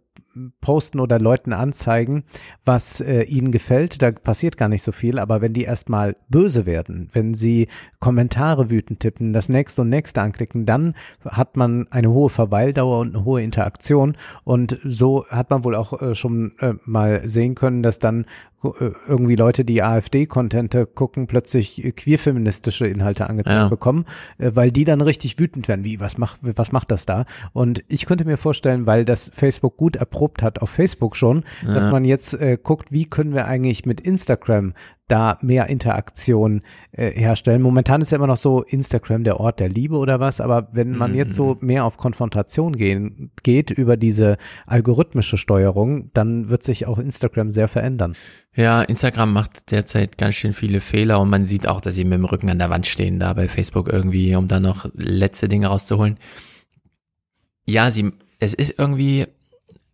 posten 0.62 1.00
oder 1.00 1.20
Leuten 1.20 1.54
anzeigen, 1.54 2.24
was 2.66 3.00
äh, 3.02 3.22
ihnen 3.22 3.52
gefällt. 3.52 4.02
Da 4.02 4.12
passiert 4.12 4.58
gar 4.58 4.68
nicht 4.68 4.82
so 4.82 4.92
viel. 4.92 5.20
Aber 5.20 5.42
wenn 5.42 5.54
die 5.54 5.64
erstmal 5.64 6.16
böse 6.28 6.66
werden, 6.66 7.10
wenn 7.14 7.36
sie 7.36 7.68
Kommentare 8.00 8.72
wütend 8.72 9.00
tippen, 9.00 9.32
das 9.32 9.48
nächste 9.48 9.84
und 9.84 9.90
nächste 9.90 10.22
anklicken, 10.22 10.66
dann 10.66 10.96
hat 11.24 11.56
man 11.56 11.88
eine 11.92 12.10
hohe 12.10 12.30
Verweildauer 12.30 13.00
und 13.00 13.16
eine 13.16 13.26
hohe 13.26 13.44
Interaktion. 13.44 14.18
Und 14.44 14.80
so 14.84 15.26
hat 15.30 15.52
man 15.52 15.64
wohl 15.64 15.76
auch 15.76 16.02
äh, 16.02 16.16
schon 16.16 16.54
äh, 16.60 16.74
mal 16.84 17.28
sehen 17.28 17.54
können, 17.54 17.84
dass 17.84 18.00
dann 18.00 18.26
irgendwie 19.08 19.36
Leute, 19.36 19.66
die 19.66 19.84
AfD-Contente 19.84 20.86
gucken, 20.86 21.28
plötzlich 21.28 21.84
äh, 21.84 21.92
queerfeministische 21.92 22.88
Inhalte 22.88 23.30
angezeigt 23.30 23.56
Ja. 23.56 23.68
bekommen, 23.68 24.06
äh, 24.38 24.52
weil 24.54 24.72
die 24.72 24.86
dann 24.86 25.02
richtig 25.02 25.38
wütend 25.40 25.68
werden. 25.68 25.84
Wie, 25.84 26.00
was 26.00 26.18
macht, 26.18 26.40
was 26.42 26.72
macht 26.72 26.92
das 26.92 27.06
da? 27.06 27.26
Und 27.54 27.84
ich 27.88 28.06
könnte 28.06 28.26
mir 28.26 28.38
vorstellen, 28.38 28.86
weil 28.86 29.06
das 29.06 29.30
Facebook 29.34 29.78
gut 29.78 29.96
erprobt 29.96 30.42
hat 30.44 30.60
auf 30.62 30.70
Facebook 30.70 31.16
schon, 31.16 31.44
dass 31.66 31.84
Ja. 31.86 31.92
man 31.92 32.06
jetzt 32.06 32.34
äh, 32.34 32.58
guckt, 32.62 32.92
wie 32.92 33.06
können 33.06 33.34
wir 33.34 33.46
eigentlich 33.46 33.86
mit 33.86 34.02
Instagram 34.02 34.74
da 35.08 35.38
mehr 35.42 35.68
Interaktion 35.68 36.62
äh, 36.92 37.12
herstellen. 37.12 37.62
Momentan 37.62 38.02
ist 38.02 38.12
ja 38.12 38.18
immer 38.18 38.28
noch 38.28 38.38
so 38.38 38.62
Instagram 38.62 39.24
der 39.24 39.40
Ort 39.40 39.60
der 39.60 39.70
Liebe 39.70 39.98
oder 39.98 40.20
was, 40.20 40.40
aber 40.40 40.70
wenn 40.72 40.92
man 40.98 41.14
jetzt 41.14 41.34
so 41.34 41.58
mehr 41.60 41.86
auf 41.86 41.98
Konfrontation 41.98 42.74
gehen, 42.74 43.32
geht 43.44 43.70
über 43.70 43.98
diese 43.98 44.38
algorithmische 44.66 45.38
Steuerung, 45.38 46.10
dann 46.14 46.50
wird 46.50 46.64
sich 46.64 46.88
auch 46.88 46.98
Instagram 46.98 47.52
sehr 47.52 47.68
verändern. 47.68 48.16
Ja, 48.56 48.82
Instagram 48.82 49.34
macht 49.34 49.72
derzeit 49.72 50.18
ganz 50.18 50.36
schön 50.36 50.54
viele 50.54 50.80
Fehler 50.80 51.20
und 51.20 51.30
man 51.30 51.46
sieht 51.46 51.68
auch, 51.68 51.82
dass 51.82 51.96
sie 51.96 52.06
mit 52.06 52.14
dem 52.14 52.26
Rücken 52.26 52.50
an 52.50 52.60
der 52.60 52.70
Wand 52.70 52.88
stehen, 52.88 53.20
da 53.20 53.34
bei 53.34 53.50
Facebook 53.50 53.92
irgendwie, 53.92 54.36
um 54.36 54.48
da 54.48 54.60
noch 54.60 54.90
letzte 54.94 55.50
Dinge 55.50 55.68
rauszuholen. 55.68 56.18
Ja, 57.66 57.92
sie, 57.92 58.12
es 58.40 58.54
ist 58.54 58.78
irgendwie, 58.78 59.26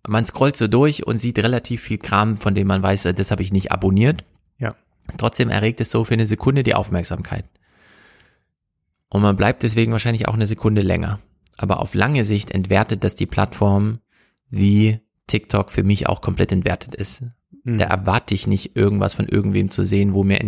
man 0.08 0.26
scrollt 0.26 0.56
so 0.56 0.68
durch 0.68 1.08
und 1.08 1.18
sieht 1.20 1.40
relativ 1.40 1.82
viel 1.82 1.98
Kram, 1.98 2.38
von 2.38 2.54
dem 2.54 2.68
man 2.68 2.84
weiß, 2.84 3.04
das 3.04 3.32
habe 3.32 3.42
ich 3.42 3.52
nicht 3.52 3.72
abonniert. 3.72 4.24
Trotzdem 5.18 5.50
erregt 5.50 5.82
es 5.82 5.92
so 5.92 6.04
für 6.04 6.14
eine 6.14 6.26
Sekunde 6.26 6.64
die 6.64 6.76
Aufmerksamkeit. 6.76 7.46
Und 9.10 9.22
man 9.22 9.36
bleibt 9.36 9.64
deswegen 9.64 9.92
wahrscheinlich 9.92 10.28
auch 10.28 10.36
eine 10.36 10.48
Sekunde 10.48 10.82
länger. 10.82 11.20
Aber 11.58 11.80
auf 11.80 11.94
lange 11.94 12.24
Sicht 12.24 12.52
entwertet 12.52 13.04
das 13.04 13.16
die 13.16 13.26
Plattform, 13.26 14.00
wie 14.50 15.00
TikTok 15.28 15.72
für 15.72 15.84
mich 15.84 16.08
auch 16.08 16.22
komplett 16.22 16.52
entwertet 16.52 16.96
ist. 16.96 17.24
Mhm. 17.64 17.80
Da 17.80 17.86
erwarte 17.86 18.34
ich 18.34 18.48
nicht 18.48 18.76
irgendwas 18.76 19.14
von 19.14 19.28
irgendwem 19.28 19.72
zu 19.72 19.84
sehen, 19.84 20.14
wo 20.14 20.24
mir 20.24 20.40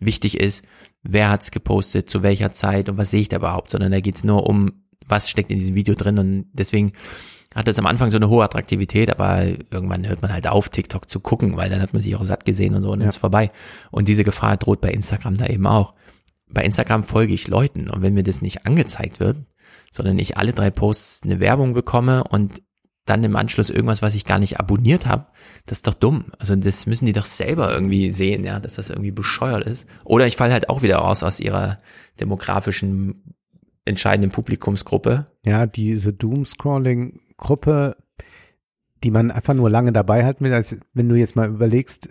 wichtig 0.00 0.38
ist, 0.38 0.64
wer 1.02 1.30
hat's 1.30 1.50
gepostet, 1.50 2.10
zu 2.10 2.22
welcher 2.22 2.52
Zeit 2.52 2.88
und 2.88 2.98
was 2.98 3.10
sehe 3.10 3.20
ich 3.20 3.28
da 3.28 3.36
überhaupt, 3.36 3.70
sondern 3.70 3.92
da 3.92 4.00
geht's 4.00 4.24
nur 4.24 4.46
um, 4.46 4.84
was 5.06 5.30
steckt 5.30 5.50
in 5.50 5.58
diesem 5.58 5.74
Video 5.74 5.94
drin 5.94 6.18
und 6.18 6.46
deswegen 6.52 6.92
hat 7.58 7.68
das 7.68 7.78
am 7.78 7.86
Anfang 7.86 8.10
so 8.10 8.16
eine 8.16 8.28
hohe 8.28 8.44
Attraktivität, 8.44 9.10
aber 9.10 9.44
irgendwann 9.70 10.06
hört 10.06 10.22
man 10.22 10.32
halt 10.32 10.46
auf, 10.46 10.68
TikTok 10.68 11.08
zu 11.08 11.20
gucken, 11.20 11.56
weil 11.56 11.68
dann 11.68 11.82
hat 11.82 11.92
man 11.92 12.00
sich 12.00 12.14
auch 12.16 12.24
satt 12.24 12.44
gesehen 12.44 12.74
und 12.74 12.82
so 12.82 12.92
und 12.92 13.00
Ja. 13.00 13.08
ist 13.08 13.16
vorbei. 13.16 13.50
Und 13.90 14.08
diese 14.08 14.24
Gefahr 14.24 14.56
droht 14.56 14.80
bei 14.80 14.90
Instagram 14.90 15.34
da 15.34 15.46
eben 15.46 15.66
auch. 15.66 15.94
Bei 16.48 16.64
Instagram 16.64 17.04
folge 17.04 17.34
ich 17.34 17.48
Leuten 17.48 17.90
und 17.90 18.00
wenn 18.00 18.14
mir 18.14 18.22
das 18.22 18.40
nicht 18.40 18.64
angezeigt 18.64 19.20
wird, 19.20 19.38
sondern 19.90 20.18
ich 20.18 20.36
alle 20.36 20.52
drei 20.52 20.70
Posts 20.70 21.22
eine 21.24 21.40
Werbung 21.40 21.74
bekomme 21.74 22.24
und 22.24 22.62
dann 23.04 23.24
im 23.24 23.36
Anschluss 23.36 23.70
irgendwas, 23.70 24.02
was 24.02 24.14
ich 24.14 24.24
gar 24.24 24.38
nicht 24.38 24.60
abonniert 24.60 25.06
habe, 25.06 25.26
das 25.66 25.78
ist 25.78 25.86
doch 25.86 25.94
dumm. 25.94 26.26
Also 26.38 26.54
das 26.56 26.86
müssen 26.86 27.06
die 27.06 27.12
doch 27.12 27.24
selber 27.24 27.72
irgendwie 27.72 28.12
sehen, 28.12 28.44
ja, 28.44 28.60
dass 28.60 28.74
das 28.74 28.90
irgendwie 28.90 29.10
bescheuert 29.10 29.66
ist. 29.66 29.86
Oder 30.04 30.26
ich 30.26 30.36
falle 30.36 30.52
halt 30.52 30.68
auch 30.68 30.82
wieder 30.82 30.98
raus 30.98 31.22
aus 31.22 31.40
ihrer 31.40 31.78
demografischen 32.20 33.34
entscheidenden 33.86 34.30
Publikumsgruppe. 34.30 35.24
Ja, 35.44 35.66
diese 35.66 36.12
Doom-Scrolling-Gruppe, 37.38 37.96
die 39.04 39.10
man 39.10 39.30
einfach 39.30 39.54
nur 39.54 39.70
lange 39.70 39.92
dabei 39.92 40.24
halten 40.24 40.44
will, 40.44 40.52
als 40.52 40.76
wenn 40.92 41.08
du 41.08 41.14
jetzt 41.14 41.36
mal 41.36 41.48
überlegst, 41.48 42.08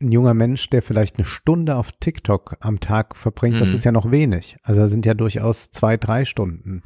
ein 0.00 0.10
junger 0.10 0.34
Mensch, 0.34 0.68
der 0.70 0.82
vielleicht 0.82 1.16
eine 1.16 1.24
Stunde 1.24 1.76
auf 1.76 1.92
TikTok 1.92 2.56
am 2.60 2.80
Tag 2.80 3.16
verbringt, 3.16 3.60
das 3.60 3.68
Mhm. 3.70 3.74
ist 3.76 3.84
ja 3.84 3.92
noch 3.92 4.10
wenig. 4.10 4.56
Also 4.62 4.80
da 4.80 4.88
sind 4.88 5.06
ja 5.06 5.14
durchaus 5.14 5.70
zwei, 5.70 5.96
drei 5.96 6.24
Stunden. 6.24 6.82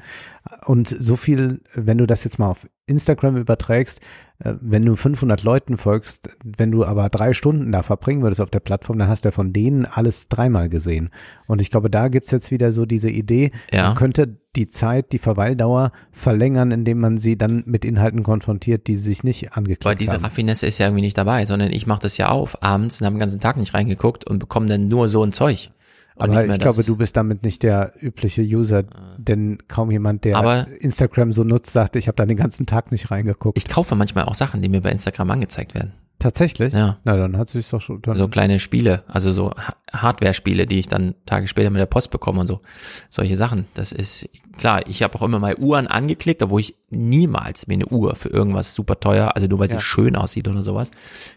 Und 0.66 0.88
so 0.88 1.16
viel, 1.16 1.62
wenn 1.74 1.98
du 1.98 2.06
das 2.06 2.24
jetzt 2.24 2.38
mal 2.38 2.50
auf 2.50 2.66
Instagram 2.88 3.36
überträgst, 3.36 4.00
äh, 4.40 4.54
wenn 4.60 4.84
du 4.84 4.96
500 4.96 5.42
Leuten 5.42 5.76
folgst, 5.76 6.30
wenn 6.44 6.70
du 6.70 6.84
aber 6.84 7.08
drei 7.08 7.32
Stunden 7.32 7.70
da 7.72 7.82
verbringen 7.82 8.22
würdest 8.22 8.40
auf 8.40 8.50
der 8.50 8.60
Plattform, 8.60 8.98
dann 8.98 9.08
hast 9.08 9.24
du 9.24 9.28
ja 9.28 9.32
von 9.32 9.52
denen 9.52 9.86
alles 9.86 10.28
dreimal 10.28 10.68
gesehen. 10.68 11.10
Und 11.46 11.60
ich 11.60 11.70
glaube, 11.70 11.90
da 11.90 12.08
gibt's 12.08 12.30
jetzt 12.30 12.50
wieder 12.50 12.72
so 12.72 12.86
diese 12.86 13.10
Idee, 13.10 13.50
Ja. 13.72 13.88
man 13.88 13.94
könnte 13.96 14.38
die 14.56 14.68
Zeit, 14.68 15.12
die 15.12 15.18
Verweildauer 15.18 15.92
verlängern, 16.10 16.70
indem 16.72 16.98
man 17.00 17.18
sie 17.18 17.36
dann 17.38 17.62
mit 17.66 17.84
Inhalten 17.84 18.22
konfrontiert, 18.24 18.86
die 18.88 18.96
sich 18.96 19.22
nicht 19.22 19.52
angeklickt 19.52 19.84
Weil 19.84 19.94
diese 19.96 20.12
haben. 20.14 20.24
Raffinesse 20.24 20.66
ist 20.66 20.78
ja 20.78 20.86
irgendwie 20.86 21.02
nicht 21.02 21.16
dabei, 21.18 21.44
sondern 21.44 21.70
ich 21.70 21.86
mache 21.86 22.00
das 22.02 22.16
ja 22.16 22.28
auf 22.30 22.62
abends 22.62 23.00
und 23.00 23.06
habe 23.06 23.14
den 23.16 23.20
ganzen 23.20 23.40
Tag 23.40 23.56
nicht 23.56 23.74
reingeguckt 23.74 24.24
und 24.26 24.38
bekomme 24.40 24.66
dann 24.66 24.88
nur 24.88 25.08
so 25.08 25.22
ein 25.22 25.32
Zeug. 25.32 25.70
Aber 26.18 26.46
ich 26.46 26.58
glaube, 26.58 26.82
du 26.84 26.96
bist 26.96 27.16
damit 27.16 27.42
nicht 27.44 27.62
der 27.62 27.92
übliche 28.00 28.42
User, 28.42 28.84
denn 29.16 29.58
kaum 29.68 29.90
jemand, 29.90 30.24
der 30.24 30.36
Aber- 30.36 30.66
Instagram 30.80 31.32
so 31.32 31.44
nutzt, 31.44 31.72
sagt, 31.72 31.96
ich 31.96 32.08
habe 32.08 32.16
da 32.16 32.26
den 32.26 32.36
ganzen 32.36 32.66
Tag 32.66 32.90
nicht 32.92 33.10
reingeguckt. 33.10 33.56
Ich 33.58 33.68
kaufe 33.68 33.94
manchmal 33.94 34.24
auch 34.24 34.34
Sachen, 34.34 34.62
die 34.62 34.68
mir 34.68 34.80
bei 34.80 34.90
Instagram 34.90 35.30
angezeigt 35.30 35.74
werden. 35.74 35.92
Tatsächlich? 36.20 36.74
Ja. 36.74 36.98
Na, 37.04 37.16
dann 37.16 37.36
hat 37.36 37.48
sich 37.48 37.68
doch 37.70 37.80
schon. 37.80 38.02
So 38.14 38.26
kleine 38.26 38.58
Spiele, 38.58 39.04
also 39.06 39.30
so 39.30 39.52
Ha- 39.52 39.76
Hardware-Spiele, 39.92 40.66
die 40.66 40.80
ich 40.80 40.88
dann 40.88 41.14
Tage 41.26 41.46
später 41.46 41.70
mit 41.70 41.78
der 41.78 41.86
Post 41.86 42.10
bekomme 42.10 42.40
und 42.40 42.48
so. 42.48 42.60
Solche 43.08 43.36
Sachen. 43.36 43.66
Das 43.74 43.92
ist 43.92 44.28
klar, 44.58 44.80
ich 44.88 45.04
habe 45.04 45.14
auch 45.16 45.22
immer 45.22 45.38
mal 45.38 45.54
Uhren 45.60 45.86
angeklickt, 45.86 46.42
obwohl 46.42 46.60
ich 46.60 46.74
niemals 46.90 47.68
mir 47.68 47.74
eine 47.74 47.86
Uhr 47.86 48.16
für 48.16 48.30
irgendwas 48.30 48.74
super 48.74 48.98
teuer, 48.98 49.36
also 49.36 49.46
nur 49.46 49.60
weil 49.60 49.68
sie 49.68 49.74
Ja. 49.76 49.80
schön 49.80 50.16
aussieht 50.16 50.48
oder 50.48 50.64
sowas, 50.64 50.90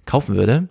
kaufen 0.07 0.35
würde. 0.35 0.67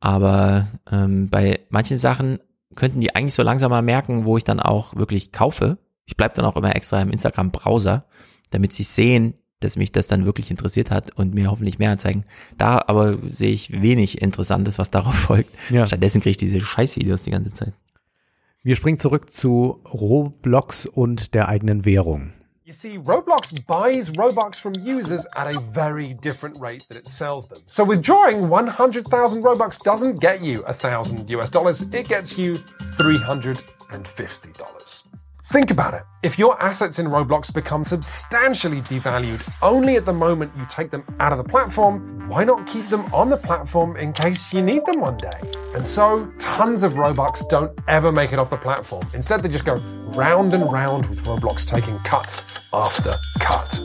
Aber 0.00 0.66
ähm, 0.90 1.28
bei 1.30 1.60
manchen 1.70 1.98
Sachen 1.98 2.38
könnten 2.74 3.00
die 3.00 3.14
eigentlich 3.14 3.34
so 3.34 3.42
langsam 3.42 3.70
mal 3.70 3.82
merken, 3.82 4.24
wo 4.24 4.36
ich 4.36 4.44
dann 4.44 4.60
auch 4.60 4.96
wirklich 4.96 5.32
kaufe. 5.32 5.78
Ich 6.04 6.16
bleib 6.16 6.34
dann 6.34 6.44
auch 6.44 6.56
immer 6.56 6.74
extra 6.74 7.00
im 7.00 7.10
Instagram-Browser, 7.10 8.04
damit 8.50 8.72
sie 8.72 8.82
sehen, 8.82 9.34
dass 9.60 9.76
mich 9.76 9.92
das 9.92 10.06
dann 10.06 10.26
wirklich 10.26 10.50
interessiert 10.50 10.90
hat 10.90 11.16
und 11.16 11.34
mir 11.34 11.50
hoffentlich 11.50 11.78
mehr 11.78 11.90
anzeigen. 11.90 12.24
Da 12.58 12.82
aber 12.86 13.18
sehe 13.26 13.52
ich 13.52 13.80
wenig 13.80 14.20
Interessantes, 14.20 14.78
was 14.78 14.90
darauf 14.90 15.14
folgt. 15.14 15.54
Ja. 15.70 15.86
Stattdessen 15.86 16.20
kriege 16.20 16.32
ich 16.32 16.36
diese 16.36 16.60
Scheißvideos 16.60 17.22
die 17.22 17.30
ganze 17.30 17.52
Zeit. 17.52 17.72
Wir 18.62 18.76
springen 18.76 18.98
zurück 18.98 19.32
zu 19.32 19.80
Roblox 19.92 20.86
und 20.86 21.34
der 21.34 21.48
eigenen 21.48 21.84
Währung. 21.84 22.32
You 22.66 22.72
see, 22.72 22.98
Roblox 22.98 23.64
buys 23.66 24.10
Robux 24.10 24.58
from 24.58 24.74
users 24.80 25.24
at 25.36 25.46
a 25.46 25.60
very 25.60 26.14
different 26.14 26.58
rate 26.58 26.84
that 26.88 26.98
it 26.98 27.06
sells 27.06 27.46
them. 27.46 27.60
So 27.66 27.84
withdrawing 27.84 28.48
100,000 28.48 29.44
Robux 29.44 29.80
doesn't 29.80 30.20
get 30.20 30.42
you 30.42 30.62
1,000 30.62 31.30
US 31.30 31.48
dollars, 31.48 31.82
it 31.82 32.08
gets 32.08 32.36
you 32.36 32.56
$350. 32.56 35.15
Think 35.48 35.70
about 35.70 35.94
it. 35.94 36.02
If 36.24 36.38
your 36.40 36.60
assets 36.60 36.98
in 36.98 37.06
Roblox 37.06 37.54
become 37.54 37.84
substantially 37.84 38.80
devalued 38.82 39.42
only 39.62 39.96
at 39.96 40.04
the 40.04 40.12
moment 40.12 40.50
you 40.56 40.66
take 40.68 40.90
them 40.90 41.04
out 41.20 41.30
of 41.32 41.38
the 41.38 41.44
platform, 41.44 42.28
why 42.28 42.42
not 42.42 42.66
keep 42.66 42.88
them 42.88 43.04
on 43.14 43.28
the 43.28 43.36
platform 43.36 43.96
in 43.96 44.12
case 44.12 44.52
you 44.52 44.60
need 44.60 44.84
them 44.86 45.00
one 45.00 45.16
day? 45.18 45.38
And 45.76 45.86
so, 45.86 46.26
tons 46.40 46.82
of 46.82 46.94
Robux 46.94 47.48
don't 47.48 47.70
ever 47.86 48.10
make 48.10 48.32
it 48.32 48.40
off 48.40 48.50
the 48.50 48.56
platform. 48.56 49.06
Instead, 49.14 49.42
they 49.44 49.48
just 49.48 49.64
go 49.64 49.74
round 50.16 50.52
and 50.52 50.64
round 50.72 51.06
with 51.08 51.22
Roblox 51.24 51.64
taking 51.64 51.96
cut 52.00 52.42
after 52.72 53.14
cut. 53.38 53.80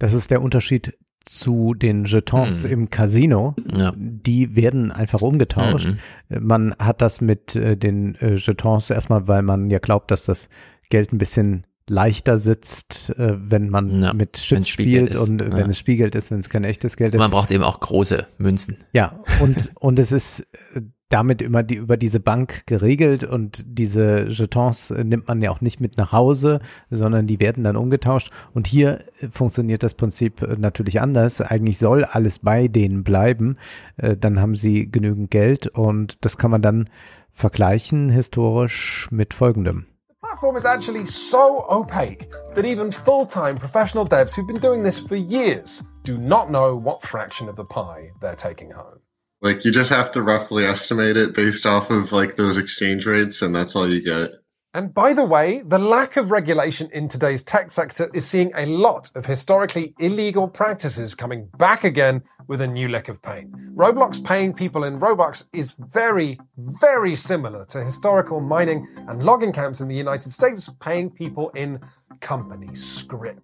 Das 0.00 0.12
ist 0.12 0.30
der 0.32 0.42
Unterschied 0.42 0.94
zu 1.24 1.74
den 1.74 2.06
Jetons 2.06 2.64
Hm. 2.64 2.70
im 2.70 2.90
Casino. 2.90 3.54
Ja. 3.72 3.92
Die 3.96 4.56
werden 4.56 4.90
einfach 4.90 5.20
umgetauscht. 5.20 5.86
Mhm. 6.30 6.46
Man 6.46 6.74
hat 6.78 7.02
das 7.02 7.20
mit 7.20 7.54
äh, 7.54 7.76
den 7.76 8.14
äh, 8.16 8.36
Jetons 8.36 8.88
erstmal, 8.90 9.28
weil 9.28 9.42
man 9.42 9.68
ja 9.68 9.78
glaubt, 9.78 10.10
dass 10.10 10.24
das 10.24 10.48
Geld 10.88 11.12
ein 11.12 11.18
bisschen 11.18 11.64
leichter 11.88 12.38
sitzt, 12.38 13.10
äh, 13.18 13.34
wenn 13.38 13.68
man 13.70 14.02
Ja, 14.02 14.12
mit 14.12 14.34
Chips 14.34 14.68
spielt 14.68 15.10
ist, 15.10 15.28
und 15.28 15.40
ja. 15.40 15.52
wenn 15.52 15.70
es 15.70 15.78
Spielgeld 15.78 16.14
ist, 16.14 16.30
wenn 16.30 16.38
es 16.38 16.48
kein 16.48 16.64
echtes 16.64 16.96
Geld 16.96 17.14
ist. 17.14 17.18
Man 17.18 17.30
braucht 17.30 17.50
eben 17.50 17.64
auch 17.64 17.80
große 17.80 18.26
Münzen. 18.38 18.78
Ja, 18.92 19.20
und, 19.40 19.70
und 19.80 19.98
es 19.98 20.12
ist 20.12 20.40
äh, 20.74 20.82
damit 21.08 21.40
immer 21.40 21.62
die, 21.62 21.76
über 21.76 21.96
diese 21.96 22.20
Bank 22.20 22.66
geregelt 22.66 23.24
und 23.24 23.64
diese 23.66 24.26
Jetons 24.28 24.90
äh, 24.90 25.02
nimmt 25.02 25.28
man 25.28 25.40
ja 25.40 25.50
auch 25.50 25.62
nicht 25.62 25.80
mit 25.80 25.96
nach 25.96 26.12
Hause, 26.12 26.60
sondern 26.90 27.26
die 27.26 27.40
werden 27.40 27.64
dann 27.64 27.76
umgetauscht. 27.76 28.30
Und 28.52 28.66
hier 28.66 28.98
funktioniert 29.30 29.82
das 29.82 29.94
Prinzip 29.94 30.46
natürlich 30.58 31.00
anders. 31.00 31.40
Eigentlich 31.40 31.78
soll 31.78 32.04
alles 32.04 32.40
bei 32.40 32.68
denen 32.68 33.04
bleiben. 33.04 33.56
Dann 33.96 34.38
haben 34.38 34.54
sie 34.54 34.90
genügend 34.90 35.30
Geld 35.30 35.66
und 35.66 36.18
das 36.20 36.36
kann 36.36 36.50
man 36.50 36.60
dann 36.60 36.90
vergleichen 37.30 38.10
historisch 38.10 39.08
mit 39.10 39.32
folgendem. 39.32 39.86
Platform 40.20 40.56
is 40.56 40.64
actually 40.64 41.06
so 41.06 41.66
opaque 41.70 42.30
that 42.54 42.64
even 42.64 42.90
full 42.90 43.26
time 43.26 43.56
professional 43.56 44.06
devs 44.06 44.34
who've 44.34 44.46
been 44.46 44.60
doing 44.60 44.82
this 44.82 45.00
for 45.00 45.16
years 45.16 45.82
do 46.04 46.18
not 46.18 46.50
know 46.50 46.76
what 46.76 47.02
fraction 47.02 47.48
of 47.48 47.56
the 47.56 47.64
pie 47.64 48.10
they're 48.20 48.34
taking 48.34 48.70
home. 48.70 49.00
Like 49.40 49.64
you 49.64 49.70
just 49.70 49.90
have 49.90 50.10
to 50.12 50.22
roughly 50.22 50.64
estimate 50.64 51.16
it 51.16 51.34
based 51.34 51.66
off 51.66 51.90
of 51.90 52.12
like 52.12 52.36
those 52.36 52.56
exchange 52.56 53.06
rates, 53.06 53.40
and 53.42 53.54
that's 53.54 53.76
all 53.76 53.88
you 53.88 54.02
get. 54.02 54.30
And 54.78 54.94
by 54.94 55.12
the 55.12 55.24
way, 55.24 55.64
the 55.66 55.80
lack 55.80 56.16
of 56.16 56.30
regulation 56.30 56.88
in 56.92 57.08
today's 57.08 57.42
tech 57.42 57.72
sector 57.72 58.08
is 58.14 58.24
seeing 58.24 58.52
a 58.54 58.64
lot 58.66 59.10
of 59.16 59.26
historically 59.26 59.92
illegal 59.98 60.46
practices 60.46 61.16
coming 61.16 61.48
back 61.58 61.82
again 61.82 62.22
with 62.46 62.60
a 62.60 62.68
new 62.68 62.86
lick 62.86 63.08
of 63.08 63.20
paint. 63.20 63.50
Roblox 63.74 64.22
paying 64.22 64.54
people 64.54 64.84
in 64.84 65.00
Robux 65.00 65.48
is 65.52 65.72
very, 65.72 66.38
very 66.56 67.16
similar 67.16 67.64
to 67.70 67.82
historical 67.82 68.38
mining 68.38 68.86
and 69.08 69.24
logging 69.24 69.52
camps 69.52 69.80
in 69.80 69.88
the 69.88 69.96
United 69.96 70.30
States 70.32 70.70
paying 70.78 71.10
people 71.10 71.50
in 71.56 71.80
company 72.20 72.72
script. 72.76 73.42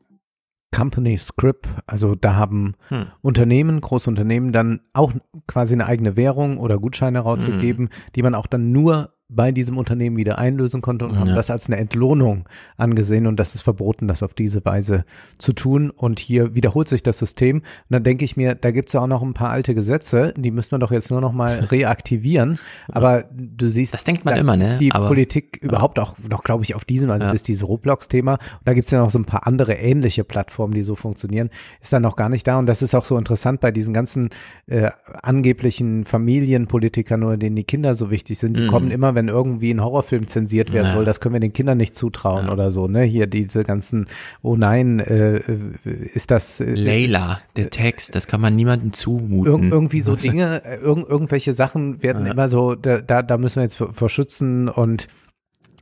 Company 0.71 1.17
Script, 1.19 1.69
also 1.87 2.15
da 2.15 2.35
haben 2.35 2.75
Hm. 2.89 3.07
Unternehmen, 3.23 3.81
große 3.81 4.11
Unternehmen 4.11 4.53
dann 4.53 4.81
auch 4.93 5.13
quasi 5.47 5.75
eine 5.75 5.87
eigene 5.87 6.17
Währung 6.17 6.59
oder 6.59 6.79
Gutscheine 6.79 7.21
rausgegeben, 7.21 7.87
hm. 7.87 8.13
die 8.15 8.23
man 8.23 8.35
auch 8.35 8.49
dann 8.49 8.73
nur 8.73 9.15
bei 9.35 9.53
diesem 9.53 9.77
Unternehmen 9.79 10.17
wieder 10.17 10.39
einlösen 10.39 10.81
konnte 10.83 11.05
und 11.07 11.19
haben 11.19 11.29
Ja. 11.29 11.35
das 11.35 11.51
als 11.51 11.67
eine 11.67 11.77
Entlohnung 11.77 12.49
angesehen 12.77 13.27
und 13.27 13.37
das 13.41 13.55
ist 13.55 13.63
verboten, 13.63 14.09
das 14.09 14.23
auf 14.23 14.35
diese 14.35 14.65
Weise 14.65 15.05
zu 15.39 15.53
tun 15.53 15.91
und 15.91 16.19
hier 16.19 16.55
wiederholt 16.55 16.89
sich 16.89 17.03
das 17.03 17.19
System 17.19 17.59
und 17.59 17.63
dann 17.91 18.03
denke 18.05 18.25
ich 18.25 18.37
mir, 18.37 18.55
da 18.55 18.71
gibt 18.71 18.89
es 18.89 18.93
ja 18.93 19.01
auch 19.01 19.07
noch 19.07 19.23
ein 19.23 19.35
paar 19.35 19.51
alte 19.51 19.75
Gesetze, 19.75 20.33
die 20.37 20.51
müssen 20.51 20.73
wir 20.73 20.79
doch 20.79 20.93
jetzt 20.93 21.11
nur 21.11 21.21
noch 21.21 21.33
mal 21.33 21.59
reaktivieren, 21.71 22.59
aber 22.89 23.25
du 23.33 23.69
siehst, 23.69 23.95
Das 23.95 24.05
denkt 24.05 24.25
man 24.25 24.35
da 24.35 24.41
immer, 24.41 24.57
ne? 24.57 24.65
ist 24.73 24.79
die 24.79 24.93
Aber- 24.93 25.09
Politik 25.09 25.59
überhaupt 25.63 25.99
auch 25.99 26.17
noch, 26.31 26.43
glaube 26.45 26.65
ich, 26.65 26.75
auf 26.75 26.85
diesem, 26.85 27.11
also 27.11 27.27
Ja. 27.27 27.33
bis 27.33 27.43
dieses 27.43 27.67
Roblox-Thema. 27.69 28.33
Und 28.35 28.41
da 28.65 28.75
gibt's 28.75 28.91
ja 28.91 28.99
noch 29.01 29.11
so 29.11 29.19
ein 29.19 29.25
paar 29.25 29.47
andere 29.47 29.75
ähnliche 29.75 30.25
Plattformen, 30.25 30.75
die 30.75 30.83
so 30.83 30.95
funktionieren, 30.95 31.51
ist 31.81 31.93
dann 31.93 32.03
noch 32.03 32.17
gar 32.17 32.29
nicht 32.29 32.47
da. 32.47 32.59
Und 32.59 32.67
das 32.67 32.83
ist 32.83 32.95
auch 32.95 33.05
so 33.05 33.17
interessant 33.19 33.61
bei 33.61 33.71
diesen 33.71 33.95
ganzen 33.95 34.31
äh, 34.67 34.91
angeblichen 35.23 36.05
Familienpolitikern 36.05 37.23
oder 37.25 37.37
denen 37.37 37.57
die 37.57 37.65
Kinder 37.65 37.95
so 37.95 38.11
wichtig 38.11 38.39
sind. 38.39 38.57
Die 38.57 38.63
Mhm. 38.63 38.69
kommen 38.69 38.91
immer, 38.91 39.15
wenn 39.15 39.24
irgendwie 39.29 39.73
ein 39.73 39.83
Horrorfilm 39.83 40.27
zensiert 40.29 40.73
werden 40.73 40.87
Ja. 40.89 40.95
soll, 40.95 41.05
das 41.05 41.21
können 41.21 41.35
wir 41.35 41.41
den 41.41 41.53
Kindern 41.53 41.79
nicht 41.79 41.95
zutrauen 41.95 42.49
oder 42.49 42.71
so. 42.71 42.89
Ne, 42.89 43.03
hier 43.03 43.27
diese 43.27 43.65
ganzen, 43.65 44.07
oh 44.43 44.57
nein, 44.57 45.01
äh, 45.01 45.37
äh, 45.37 45.43
ist 46.15 46.31
das 46.31 46.61
äh, 46.61 46.75
Layla, 46.75 47.41
der 47.57 47.71
Text, 47.71 48.15
das 48.15 48.27
kann 48.27 48.41
man 48.41 48.57
niemandem 48.57 48.93
zumuten. 48.93 49.65
Ir 49.65 49.73
irgendwie 49.73 50.01
so 50.01 50.17
Dinge, 50.17 50.63
äh, 50.65 50.77
irg 50.77 51.09
irgendwelche 51.09 51.53
Sachen 51.53 52.03
werden 52.03 52.27
Ja. 52.27 52.33
immer 52.33 52.49
so, 52.49 52.75
da, 52.75 53.01
da, 53.01 53.39
müssen 53.39 53.57
wir 53.57 53.63
jetzt 53.63 53.77
vor 53.77 54.09
schützen 54.09 54.69
und 54.69 55.09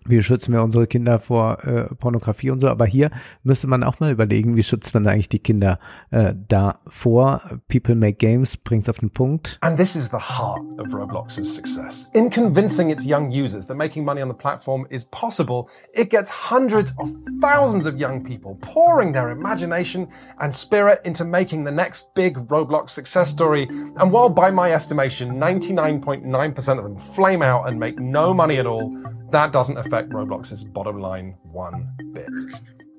wie 0.06 0.22
schützen 0.22 0.52
wir 0.52 0.62
unsere 0.62 0.86
Kinder 0.86 1.18
vor 1.18 1.64
äh, 1.64 1.94
Pornografie 1.94 2.50
und 2.50 2.60
so, 2.60 2.68
aber 2.68 2.86
hier 2.86 3.10
müsste 3.42 3.66
man 3.66 3.84
auch 3.84 4.00
mal 4.00 4.10
überlegen, 4.10 4.56
wie 4.56 4.62
schützt 4.62 4.94
man 4.94 5.06
eigentlich 5.06 5.28
die 5.28 5.38
Kinder 5.38 5.78
äh, 6.10 6.34
davor. 6.48 7.42
People 7.68 7.94
Make 7.94 8.14
Games 8.14 8.58
auf 8.88 8.98
den 8.98 9.10
Punkt. 9.10 9.58
And 9.60 9.76
this 9.76 9.94
is 9.94 10.08
the 10.10 10.18
heart 10.18 10.62
of 10.78 10.94
Roblox's 10.94 11.54
success. 11.54 12.08
In 12.14 12.30
convincing 12.30 12.90
its 12.90 13.04
young 13.04 13.30
users 13.30 13.66
that 13.66 13.76
making 13.76 14.04
money 14.04 14.22
on 14.22 14.28
the 14.28 14.34
platform 14.34 14.86
is 14.90 15.04
possible, 15.04 15.68
it 15.92 16.10
gets 16.10 16.30
hundreds 16.50 16.92
of 16.98 17.10
thousands 17.40 17.86
of 17.86 17.98
young 17.98 18.24
people 18.24 18.56
pouring 18.60 19.12
their 19.12 19.30
imagination 19.30 20.08
and 20.38 20.54
spirit 20.54 21.00
into 21.04 21.24
making 21.24 21.64
the 21.64 21.70
next 21.70 22.14
big 22.14 22.36
Roblox 22.48 22.90
success 22.90 23.30
story. 23.30 23.68
And 23.96 24.12
while 24.12 24.28
by 24.28 24.50
my 24.50 24.72
estimation, 24.72 25.38
99.9% 25.38 26.78
of 26.78 26.84
them 26.84 26.96
flame 26.96 27.42
out 27.42 27.68
and 27.68 27.78
make 27.78 27.98
no 27.98 28.32
money 28.32 28.58
at 28.58 28.66
all, 28.66 28.90
that 29.32 29.52
doesn't 29.52 29.76
affect 29.76 30.10
Roblox's 30.10 30.64
bottom 30.64 31.00
line 31.00 31.36
one 31.52 31.88
bit. 32.12 32.30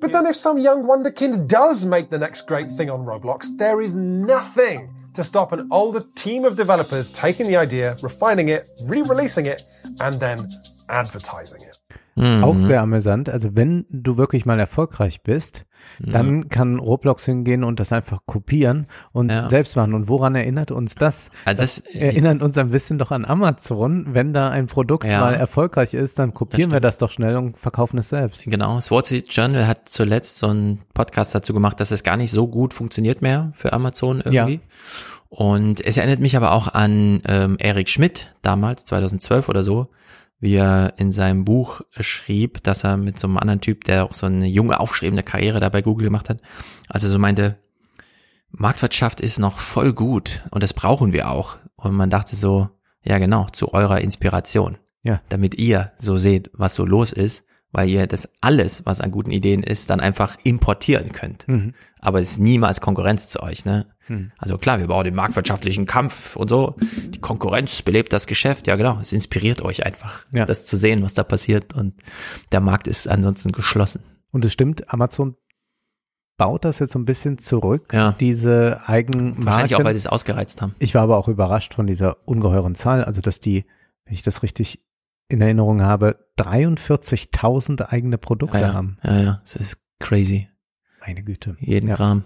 But 0.02 0.12
then 0.12 0.26
if 0.26 0.36
some 0.36 0.58
young 0.58 0.84
wonderkind 0.84 1.48
does 1.48 1.86
make 1.86 2.10
the 2.10 2.18
next 2.18 2.42
great 2.48 2.70
thing 2.70 2.90
on 2.90 3.06
Roblox, 3.06 3.58
there 3.58 3.82
is 3.82 3.96
nothing 3.96 4.90
to 5.14 5.24
stop 5.24 5.54
an 5.54 5.68
older 5.72 6.02
team 6.16 6.44
of 6.44 6.56
developers 6.56 7.10
taking 7.12 7.48
the 7.48 7.56
idea, 7.56 7.96
refining 8.02 8.50
it, 8.50 8.68
re-releasing 8.84 9.46
it, 9.46 9.64
and 10.02 10.20
then 10.20 10.50
advertising 10.90 11.62
it. 11.62 11.80
Mhm. 12.16 12.44
Auch 12.44 12.60
sehr 12.60 12.82
amüsant. 12.82 13.30
Also 13.30 13.56
wenn 13.56 13.86
du 13.90 14.18
wirklich 14.18 14.46
mal 14.46 14.60
erfolgreich 14.60 15.24
bist, 15.24 15.66
dann 16.00 16.50
kann 16.50 16.80
Roblox 16.80 17.26
hingehen 17.26 17.64
und 17.64 17.80
das 17.80 17.92
einfach 17.92 18.20
kopieren 18.26 18.88
und 19.12 19.32
Ja. 19.32 19.48
selbst 19.48 19.76
machen. 19.76 19.94
Und 19.94 20.08
woran 20.10 20.36
erinnert 20.36 20.72
uns 20.72 20.96
das? 20.96 21.30
Also 21.46 21.64
das 21.64 21.78
es- 21.80 21.96
erinnert 21.96 22.42
uns 22.42 22.58
ein 22.58 22.70
bisschen 22.72 22.98
doch 22.98 23.12
an 23.12 23.26
Amazon. 23.26 24.08
Wenn 24.14 24.34
da 24.34 24.50
ein 24.50 24.68
Produkt 24.68 25.06
Ja. 25.06 25.20
mal 25.22 25.34
erfolgreich 25.36 25.94
ist, 25.94 26.20
dann 26.20 26.34
kopieren 26.34 26.72
wir 26.72 26.80
das 26.80 26.98
doch 26.98 27.12
schnell 27.12 27.36
und 27.38 27.58
verkaufen 27.58 27.98
es 27.98 28.10
selbst. 28.10 28.44
Genau, 28.46 28.76
das 28.76 28.92
Wall 28.92 29.06
Street 29.06 29.32
Journal 29.34 29.68
hat 29.68 29.90
zuletzt 29.90 30.38
so 30.40 30.48
einen 30.48 30.80
Podcast 30.94 31.34
dazu 31.36 31.54
gemacht, 31.54 31.80
dass 31.80 31.92
es 31.92 32.04
gar 32.04 32.18
nicht 32.18 32.32
so 32.32 32.48
gut 32.48 32.74
funktioniert 32.74 33.22
mehr 33.22 33.52
für 33.54 33.74
Amazon 33.74 34.22
irgendwie. 34.24 34.60
Und 35.30 35.84
es 35.84 35.98
erinnert 35.98 36.20
mich 36.20 36.38
aber 36.38 36.52
auch 36.52 36.68
an 36.68 37.22
ähm, 37.28 37.56
Eric 37.60 37.90
Schmidt 37.90 38.34
damals, 38.44 38.86
2012 38.86 39.50
oder 39.50 39.64
so, 39.64 39.88
wie 40.44 40.56
er 40.56 40.96
in 40.98 41.14
seinem 41.14 41.46
Buch 41.46 41.82
schrieb, 42.02 42.62
dass 42.64 42.84
er 42.84 42.98
mit 42.98 43.18
so 43.18 43.28
einem 43.28 43.38
anderen 43.38 43.62
Typ, 43.62 43.86
der 43.86 44.04
auch 44.04 44.14
so 44.14 44.26
eine 44.26 44.46
junge, 44.46 44.78
aufstrebende 44.78 45.24
Karriere 45.24 45.62
da 45.62 45.70
bei 45.70 45.82
Google 45.82 46.04
gemacht 46.04 46.28
hat, 46.28 46.42
also 46.90 47.08
so 47.08 47.18
meinte, 47.18 47.58
Marktwirtschaft 48.52 49.22
ist 49.22 49.40
noch 49.40 49.58
voll 49.58 49.94
gut 49.94 50.44
und 50.52 50.62
das 50.62 50.74
brauchen 50.74 51.14
wir 51.14 51.32
auch. 51.32 51.56
Und 51.78 51.94
man 51.94 52.10
dachte 52.10 52.36
so, 52.36 52.70
ja 53.06 53.20
genau, 53.20 53.48
zu 53.54 53.74
eurer 53.74 54.02
Inspiration. 54.02 54.78
Ja. 55.02 55.22
Damit 55.30 55.56
ihr 55.56 55.94
so 55.98 56.18
seht, 56.18 56.52
was 56.54 56.76
so 56.76 56.86
los 56.86 57.14
ist, 57.14 57.46
weil 57.74 57.90
ihr 57.90 58.08
das 58.08 58.30
alles, 58.40 58.86
was 58.86 59.02
an 59.02 59.12
guten 59.12 59.32
Ideen 59.32 59.62
ist, 59.64 59.90
dann 59.90 60.00
einfach 60.00 60.38
importieren 60.44 61.12
könnt. 61.12 61.46
Mhm. 61.48 61.74
Aber 62.00 62.22
es 62.22 62.32
ist 62.34 62.40
niemals 62.40 62.80
Konkurrenz 62.80 63.30
zu 63.30 63.42
euch, 63.44 63.66
ne? 63.66 63.88
Mhm. 64.08 64.32
Also 64.38 64.58
klar, 64.58 64.80
wir 64.80 64.88
bauen 64.88 65.04
den 65.06 65.16
marktwirtschaftlichen 65.16 65.86
Kampf 65.86 66.36
und 66.36 66.50
so. 66.50 66.76
Die 67.10 67.20
Konkurrenz 67.20 67.82
belebt 67.82 68.14
das 68.14 68.28
Geschäft. 68.28 68.68
Ja, 68.68 68.76
genau. 68.76 69.00
Es 69.00 69.12
inspiriert 69.12 69.62
euch 69.62 69.86
einfach, 69.86 70.22
Ja. 70.32 70.46
das 70.46 70.66
zu 70.66 70.78
sehen, 70.78 71.02
was 71.04 71.14
da 71.14 71.24
passiert. 71.24 71.74
Und 71.74 71.96
der 72.52 72.60
Markt 72.62 72.88
ist 72.88 73.08
ansonsten 73.08 73.52
geschlossen. 73.52 74.02
Und 74.32 74.46
es 74.46 74.54
stimmt, 74.54 74.94
Amazon 74.94 75.36
baut 76.38 76.66
das 76.66 76.80
jetzt 76.80 76.94
so 76.94 77.00
ein 77.00 77.06
bisschen 77.06 77.38
zurück, 77.38 77.92
Ja. 77.94 78.12
diese 78.20 78.82
Eigenmarken. 78.88 79.46
Wahrscheinlich 79.46 79.76
auch, 79.76 79.84
weil 79.84 79.94
sie 79.94 80.00
es 80.00 80.08
ausgereizt 80.08 80.62
haben. 80.62 80.76
Ich 80.80 80.94
war 80.96 81.04
aber 81.04 81.18
auch 81.18 81.28
überrascht 81.28 81.74
von 81.76 81.88
dieser 81.88 82.18
ungeheuren 82.28 82.76
Zahl, 82.76 83.04
also 83.04 83.22
dass 83.22 83.40
die, 83.40 83.66
wenn 84.06 84.14
ich 84.14 84.24
das 84.24 84.44
richtig 84.44 84.80
in 85.34 85.42
Erinnerung 85.42 85.82
habe, 85.82 86.18
43.000 86.40 87.82
eigene 87.92 88.18
Produkte 88.18 88.58
Ja, 88.60 88.68
ja. 88.68 88.74
haben. 88.74 88.98
ja, 89.04 89.22
ja. 89.22 89.42
Es 89.44 89.56
ist 89.56 89.78
crazy. 90.00 90.48
Meine 91.06 91.24
Güte. 91.24 91.56
Jeden 91.60 91.90
Ja. 91.90 91.96
Kram. 91.96 92.24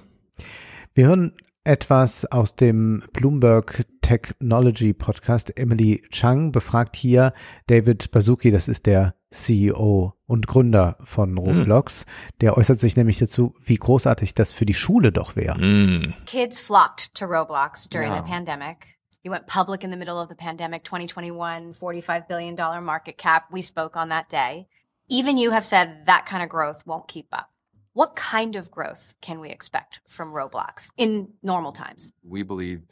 Wir 0.93 1.07
hören 1.07 1.33
etwas 1.63 2.25
aus 2.25 2.55
dem 2.55 3.03
Bloomberg 3.13 3.85
Technology 4.01 4.93
Podcast. 4.93 5.57
Emily 5.57 6.03
Chang 6.11 6.51
befragt 6.51 6.95
hier 6.95 7.33
David 7.67 8.11
Bazuki, 8.11 8.51
das 8.51 8.67
ist 8.67 8.85
der 8.85 9.15
CEO 9.31 10.13
und 10.25 10.47
Gründer 10.47 10.97
von 11.03 11.37
Roblox. 11.37 12.05
Der 12.39 12.55
äußert 12.57 12.79
sich 12.79 12.95
nämlich 12.95 13.17
dazu, 13.17 13.53
wie 13.61 13.75
großartig 13.75 14.33
das 14.33 14.53
für 14.53 14.65
die 14.65 14.73
Schule 14.73 15.11
doch 15.11 15.35
wäre. 15.35 15.59
Mm. 15.59 16.13
Kids 16.25 16.61
flocked 16.61 17.13
to 17.15 17.25
Roblox 17.25 17.89
during 17.89 18.09
Yeah. 18.11 18.23
the 18.25 18.31
pandemic. 18.31 18.96
You 19.27 19.31
went 19.31 19.45
public 19.45 19.83
in 19.83 19.91
the 19.91 19.97
middle 19.97 20.21
of 20.21 20.29
the 20.29 20.35
pandemic, 20.35 20.85
2021, 20.85 21.73
$45 21.73 22.29
billion 22.29 22.55
market 22.81 23.17
cap. 23.17 23.47
We 23.51 23.61
spoke 23.61 23.97
on 23.97 24.07
that 24.07 24.29
day. 24.29 24.69
Even 25.09 25.37
you 25.37 25.51
have 25.51 25.65
said 25.65 26.05
that 26.05 26.25
kind 26.25 26.41
of 26.41 26.47
growth 26.47 26.87
won't 26.87 27.09
keep 27.09 27.27
up. 27.33 27.49
What 27.91 28.15
kind 28.15 28.55
of 28.55 28.71
growth 28.71 29.15
can 29.19 29.41
we 29.41 29.49
expect 29.49 29.99
from 30.07 30.31
Roblox 30.31 30.89
in 30.95 31.33
normal 31.43 31.73
times? 31.73 32.13
we 32.23 32.41
believe 32.41 32.83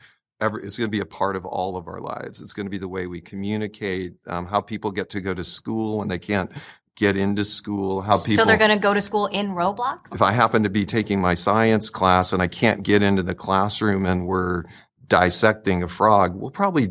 every, 0.41 0.65
it's 0.65 0.77
going 0.77 0.89
to 0.89 0.91
be 0.91 0.99
a 0.99 1.05
part 1.05 1.37
of 1.37 1.45
all 1.45 1.77
of 1.77 1.87
our 1.87 2.01
lives. 2.01 2.41
It's 2.41 2.51
going 2.51 2.65
to 2.65 2.69
be 2.69 2.79
the 2.79 2.89
way 2.89 3.07
we 3.07 3.21
communicate, 3.21 4.15
um, 4.27 4.45
how 4.45 4.59
people 4.59 4.91
get 4.91 5.11
to 5.11 5.21
go 5.21 5.33
to 5.33 5.43
school 5.45 5.99
when 5.99 6.09
they 6.09 6.19
can't 6.19 6.51
get 6.97 7.15
into 7.15 7.45
school, 7.45 8.01
how 8.01 8.17
people. 8.17 8.35
so 8.35 8.45
they're 8.45 8.57
going 8.57 8.71
to 8.71 8.77
go 8.77 8.93
to 8.93 9.01
school 9.01 9.27
in 9.27 9.51
Roblox? 9.51 10.13
if 10.13 10.21
I 10.21 10.33
happen 10.33 10.63
to 10.63 10.69
be 10.69 10.85
taking 10.85 11.21
my 11.21 11.33
science 11.33 11.89
class 11.89 12.33
and 12.33 12.41
I 12.41 12.47
can't 12.47 12.83
get 12.83 13.01
into 13.03 13.23
the 13.23 13.35
classroom 13.35 14.05
and 14.05 14.27
we're 14.27 14.63
dissecting 15.07 15.83
a 15.83 15.87
frog. 15.87 16.35
We'll 16.35 16.51
probably 16.51 16.89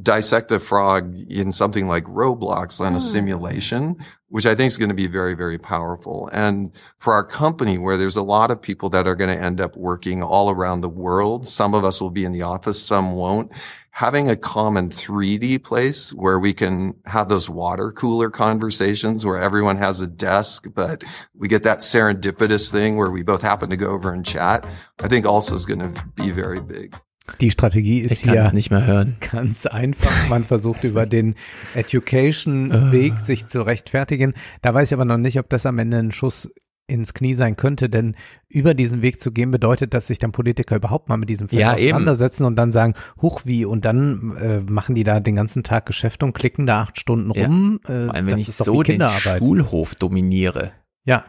dissect 0.00 0.50
a 0.50 0.58
frog 0.58 1.16
in 1.30 1.52
something 1.52 1.86
like 1.86 2.04
Roblox 2.04 2.80
on 2.80 2.92
a 2.92 2.96
hmm. 2.96 2.98
simulation, 2.98 3.96
which 4.28 4.46
I 4.46 4.54
think 4.54 4.68
is 4.68 4.78
going 4.78 4.88
to 4.88 4.94
be 4.94 5.06
very, 5.06 5.34
very 5.34 5.58
powerful. 5.58 6.30
And 6.32 6.74
for 6.98 7.12
our 7.12 7.24
company, 7.24 7.78
where 7.78 7.96
there's 7.96 8.16
a 8.16 8.22
lot 8.22 8.50
of 8.50 8.62
people 8.62 8.88
that 8.90 9.06
are 9.06 9.14
going 9.14 9.36
to 9.36 9.42
end 9.42 9.60
up 9.60 9.76
working 9.76 10.22
all 10.22 10.50
around 10.50 10.80
the 10.80 10.88
world, 10.88 11.46
some 11.46 11.74
of 11.74 11.84
us 11.84 12.00
will 12.00 12.10
be 12.10 12.24
in 12.24 12.32
the 12.32 12.42
office, 12.42 12.82
some 12.82 13.12
won't. 13.12 13.52
Having 13.90 14.30
a 14.30 14.36
common 14.36 14.88
3D 14.88 15.62
place 15.62 16.14
where 16.14 16.38
we 16.38 16.54
can 16.54 16.94
have 17.04 17.28
those 17.28 17.50
water 17.50 17.92
cooler 17.92 18.30
conversations 18.30 19.26
where 19.26 19.36
everyone 19.36 19.76
has 19.76 20.00
a 20.00 20.06
desk, 20.06 20.66
but 20.74 21.04
we 21.34 21.46
get 21.46 21.62
that 21.64 21.80
serendipitous 21.80 22.72
thing 22.72 22.96
where 22.96 23.10
we 23.10 23.22
both 23.22 23.42
happen 23.42 23.68
to 23.68 23.76
go 23.76 23.90
over 23.90 24.10
and 24.10 24.24
chat, 24.24 24.66
I 24.98 25.08
think 25.08 25.26
also 25.26 25.54
is 25.54 25.66
going 25.66 25.80
to 25.80 26.06
be 26.14 26.30
very 26.30 26.60
big. 26.60 26.98
Die 27.40 27.50
Strategie 27.50 28.00
ist 28.00 28.10
Ich 28.12 28.22
hier 28.22 28.52
nicht 28.52 28.70
mehr 28.70 28.84
hören. 28.84 29.16
ganz 29.32 29.66
einfach. 29.66 30.28
Man 30.28 30.44
versucht 30.44 30.84
über 30.84 31.06
den 31.06 31.34
Education-Weg 31.74 33.18
sich 33.20 33.46
zu 33.46 33.62
rechtfertigen. 33.62 34.34
Da 34.60 34.74
weiß 34.74 34.90
ich 34.90 34.94
aber 34.94 35.04
noch 35.04 35.18
nicht, 35.18 35.38
ob 35.38 35.48
das 35.48 35.66
am 35.66 35.78
Ende 35.78 35.98
ein 35.98 36.12
Schuss 36.12 36.50
ins 36.88 37.14
Knie 37.14 37.32
sein 37.34 37.56
könnte, 37.56 37.88
denn 37.88 38.16
über 38.48 38.74
diesen 38.74 39.02
Weg 39.02 39.20
zu 39.20 39.30
gehen 39.32 39.50
bedeutet, 39.50 39.94
dass 39.94 40.08
sich 40.08 40.18
dann 40.18 40.32
Politiker 40.32 40.76
überhaupt 40.76 41.08
mal 41.08 41.16
mit 41.16 41.28
diesem 41.28 41.48
Feld 41.48 41.60
Ja, 41.60 41.76
eben. 41.76 41.92
auseinandersetzen 41.94 42.44
und 42.44 42.56
dann 42.56 42.72
sagen, 42.72 42.94
huch 43.22 43.42
wie, 43.44 43.64
und 43.64 43.84
dann 43.84 44.36
äh, 44.36 44.60
machen 44.60 44.94
die 44.94 45.04
da 45.04 45.20
den 45.20 45.36
ganzen 45.36 45.62
Tag 45.62 45.86
Geschäft 45.86 46.22
und 46.22 46.32
klicken 46.34 46.66
da 46.66 46.82
acht 46.82 46.98
Stunden 46.98 47.30
Ja. 47.34 47.46
rum. 47.46 47.80
Äh, 47.84 48.06
Vor 48.06 48.14
allem, 48.14 48.26
wenn 48.26 48.32
das 48.32 48.40
ich 48.42 48.52
so 48.52 48.82
den. 48.82 49.00
Schulhof 49.08 49.94
dominiere. 49.94 50.72
Ja. 51.04 51.24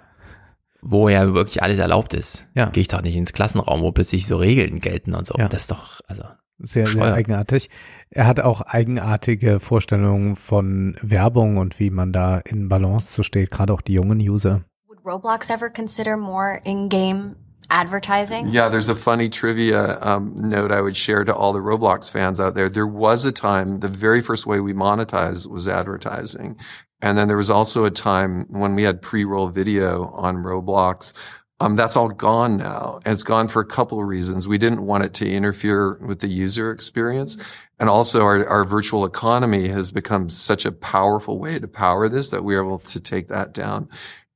Wo 0.85 1.07
ja 1.07 1.33
wirklich 1.33 1.63
alles 1.63 1.79
erlaubt 1.79 2.13
ist. 2.13 2.49
Ja. 2.55 2.65
Gehe 2.65 2.81
ich 2.81 2.89
doch 2.89 3.01
nicht 3.01 3.15
ins 3.15 3.31
Klassenraum, 3.31 3.81
wo 3.81 3.91
plötzlich 3.91 4.27
so 4.27 4.37
Regeln 4.37 4.79
gelten 4.79 5.13
und 5.13 5.25
so. 5.25 5.35
Ja. 5.37 5.47
Das 5.47 5.61
ist 5.61 5.71
doch, 5.71 6.01
also. 6.07 6.23
Sehr, 6.59 6.85
sehr 6.85 6.95
bescheuert. 6.95 7.15
eigenartig. 7.15 7.69
Er 8.09 8.27
hat 8.27 8.39
auch 8.39 8.61
eigenartige 8.61 9.59
Vorstellungen 9.59 10.35
von 10.35 10.95
Werbung 11.01 11.57
und 11.57 11.79
wie 11.79 11.89
man 11.89 12.13
da 12.13 12.37
in 12.37 12.69
Balance 12.69 13.11
zu 13.13 13.23
steht, 13.23 13.49
gerade 13.49 13.73
auch 13.73 13.81
die 13.81 13.93
jungen 13.93 14.19
User. 14.19 14.63
Would 14.87 14.99
Roblox 15.03 15.49
ever 15.49 15.69
consider 15.69 16.15
more 16.15 16.59
in-game 16.63 17.35
advertising? 17.69 18.47
Yeah, 18.47 18.69
there's 18.69 18.87
a 18.87 18.95
funny 18.95 19.29
trivia 19.29 19.97
um, 20.03 20.35
note 20.37 20.71
I 20.71 20.81
would 20.81 20.95
share 20.95 21.25
to 21.25 21.33
all 21.33 21.53
the 21.53 21.59
Roblox 21.59 22.09
fans 22.09 22.39
out 22.39 22.55
there. 22.55 22.69
There 22.69 22.87
was 22.87 23.25
a 23.25 23.31
time, 23.31 23.79
the 23.79 23.89
very 23.89 24.21
first 24.21 24.45
way 24.45 24.59
we 24.59 24.73
monetized 24.73 25.49
was 25.49 25.67
advertising. 25.67 26.57
And 27.03 27.17
then 27.17 27.27
there 27.27 27.37
was 27.37 27.49
also 27.49 27.83
a 27.83 27.91
time 27.91 28.45
when 28.47 28.75
we 28.75 28.83
had 28.83 29.01
pre-roll 29.01 29.49
video 29.49 30.05
on 30.13 30.37
Roblox. 30.37 31.11
Um, 31.59 31.75
that's 31.75 31.97
all 31.97 32.07
gone 32.07 32.55
now. 32.55 33.01
And 33.05 33.11
it's 33.11 33.23
gone 33.23 33.49
for 33.49 33.61
a 33.61 33.65
couple 33.65 33.99
of 33.99 34.07
reasons. 34.07 34.47
We 34.47 34.57
didn't 34.57 34.85
want 34.85 35.03
it 35.03 35.13
to 35.15 35.29
interfere 35.29 35.97
with 35.97 36.21
the 36.21 36.29
user 36.29 36.71
experience. 36.71 37.43
And 37.77 37.89
also 37.89 38.23
our, 38.23 38.47
our 38.47 38.63
virtual 38.63 39.03
economy 39.03 39.67
has 39.67 39.91
become 39.91 40.29
such 40.29 40.65
a 40.65 40.71
powerful 40.71 41.39
way 41.39 41.59
to 41.59 41.67
power 41.67 42.07
this 42.07 42.31
that 42.31 42.45
we 42.45 42.55
were 42.55 42.63
able 42.65 42.79
to 42.79 42.99
take 43.01 43.27
that 43.27 43.53
down. 43.53 43.89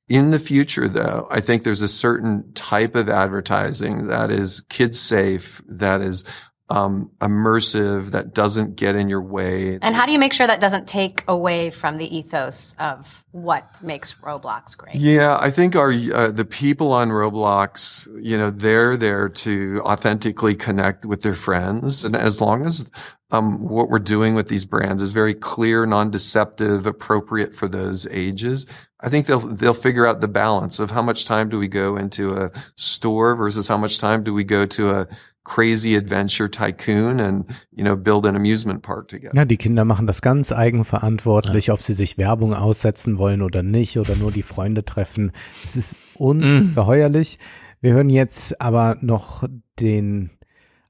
In 0.09 0.31
the 0.31 0.39
future, 0.39 0.89
though, 0.89 1.27
I 1.31 1.39
think 1.39 1.63
there's 1.63 1.81
a 1.81 1.87
certain 1.87 2.51
type 2.53 2.95
of 2.95 3.07
advertising 3.07 4.07
that 4.07 4.29
is 4.29 4.61
kid 4.69 4.93
safe, 4.93 5.61
that 5.67 6.01
is 6.01 6.25
um, 6.69 7.11
immersive, 7.19 8.11
that 8.11 8.33
doesn't 8.33 8.75
get 8.75 8.95
in 8.95 9.07
your 9.07 9.21
way. 9.21 9.79
And 9.81 9.95
how 9.95 10.05
do 10.05 10.11
you 10.11 10.19
make 10.19 10.33
sure 10.33 10.47
that 10.47 10.59
doesn't 10.59 10.87
take 10.87 11.23
away 11.27 11.69
from 11.69 11.95
the 11.95 12.15
ethos 12.15 12.75
of 12.79 13.23
what 13.31 13.69
makes 13.81 14.15
Roblox 14.15 14.77
great? 14.77 14.95
Yeah, 14.95 15.37
I 15.39 15.49
think 15.49 15.75
our 15.75 15.91
uh, 15.91 16.29
the 16.29 16.45
people 16.45 16.91
on 16.91 17.09
Roblox, 17.09 18.07
you 18.21 18.37
know, 18.37 18.49
they're 18.49 18.97
there 18.97 19.29
to 19.29 19.81
authentically 19.85 20.55
connect 20.55 21.05
with 21.05 21.21
their 21.21 21.35
friends, 21.35 22.03
and 22.03 22.15
as 22.15 22.41
long 22.41 22.65
as 22.65 22.91
um, 23.31 23.67
what 23.67 23.89
we're 23.89 23.99
doing 23.99 24.35
with 24.35 24.47
these 24.47 24.65
brands 24.65 25.01
is 25.01 25.11
very 25.11 25.33
clear, 25.33 25.85
non-deceptive, 25.85 26.85
appropriate 26.85 27.53
for 27.53 27.67
those 27.67 28.07
ages, 28.07 28.65
I 28.99 29.09
think 29.09 29.25
they'll 29.25 29.39
they'll 29.39 29.73
figure 29.73 30.05
out 30.05 30.21
the 30.21 30.27
balance 30.27 30.79
of 30.79 30.91
how 30.91 31.01
much 31.01 31.25
time 31.25 31.49
do 31.49 31.59
we 31.59 31.67
go 31.67 31.97
into 31.97 32.33
a 32.33 32.51
store 32.75 33.35
versus 33.35 33.67
how 33.67 33.77
much 33.77 33.99
time 33.99 34.23
do 34.23 34.33
we 34.33 34.43
go 34.43 34.65
to 34.65 34.89
a 34.91 35.07
crazy 35.47 35.95
adventure 35.95 36.51
tycoon 36.51 37.19
and 37.19 37.45
you 37.71 37.83
know 37.83 37.95
build 37.95 38.27
an 38.27 38.35
amusement 38.35 38.83
park 38.83 39.07
together. 39.07 39.33
Ja, 39.33 39.45
die 39.45 39.57
Kinder 39.57 39.85
machen 39.85 40.05
das 40.05 40.21
ganz 40.21 40.51
eigenverantwortlich, 40.51 41.71
ob 41.71 41.81
sie 41.81 41.93
sich 41.93 42.17
Werbung 42.17 42.53
aussetzen 42.53 43.17
wollen 43.17 43.41
oder 43.41 43.63
nicht 43.63 43.97
oder 43.97 44.15
nur 44.15 44.31
die 44.31 44.43
Freunde 44.43 44.83
treffen. 44.83 45.31
Es 45.63 45.77
ist 45.77 45.95
ungeheuerlich. 46.15 47.39
Wir 47.79 47.93
hören 47.93 48.09
jetzt 48.09 48.59
aber 48.59 48.97
noch 49.01 49.45
den 49.79 50.31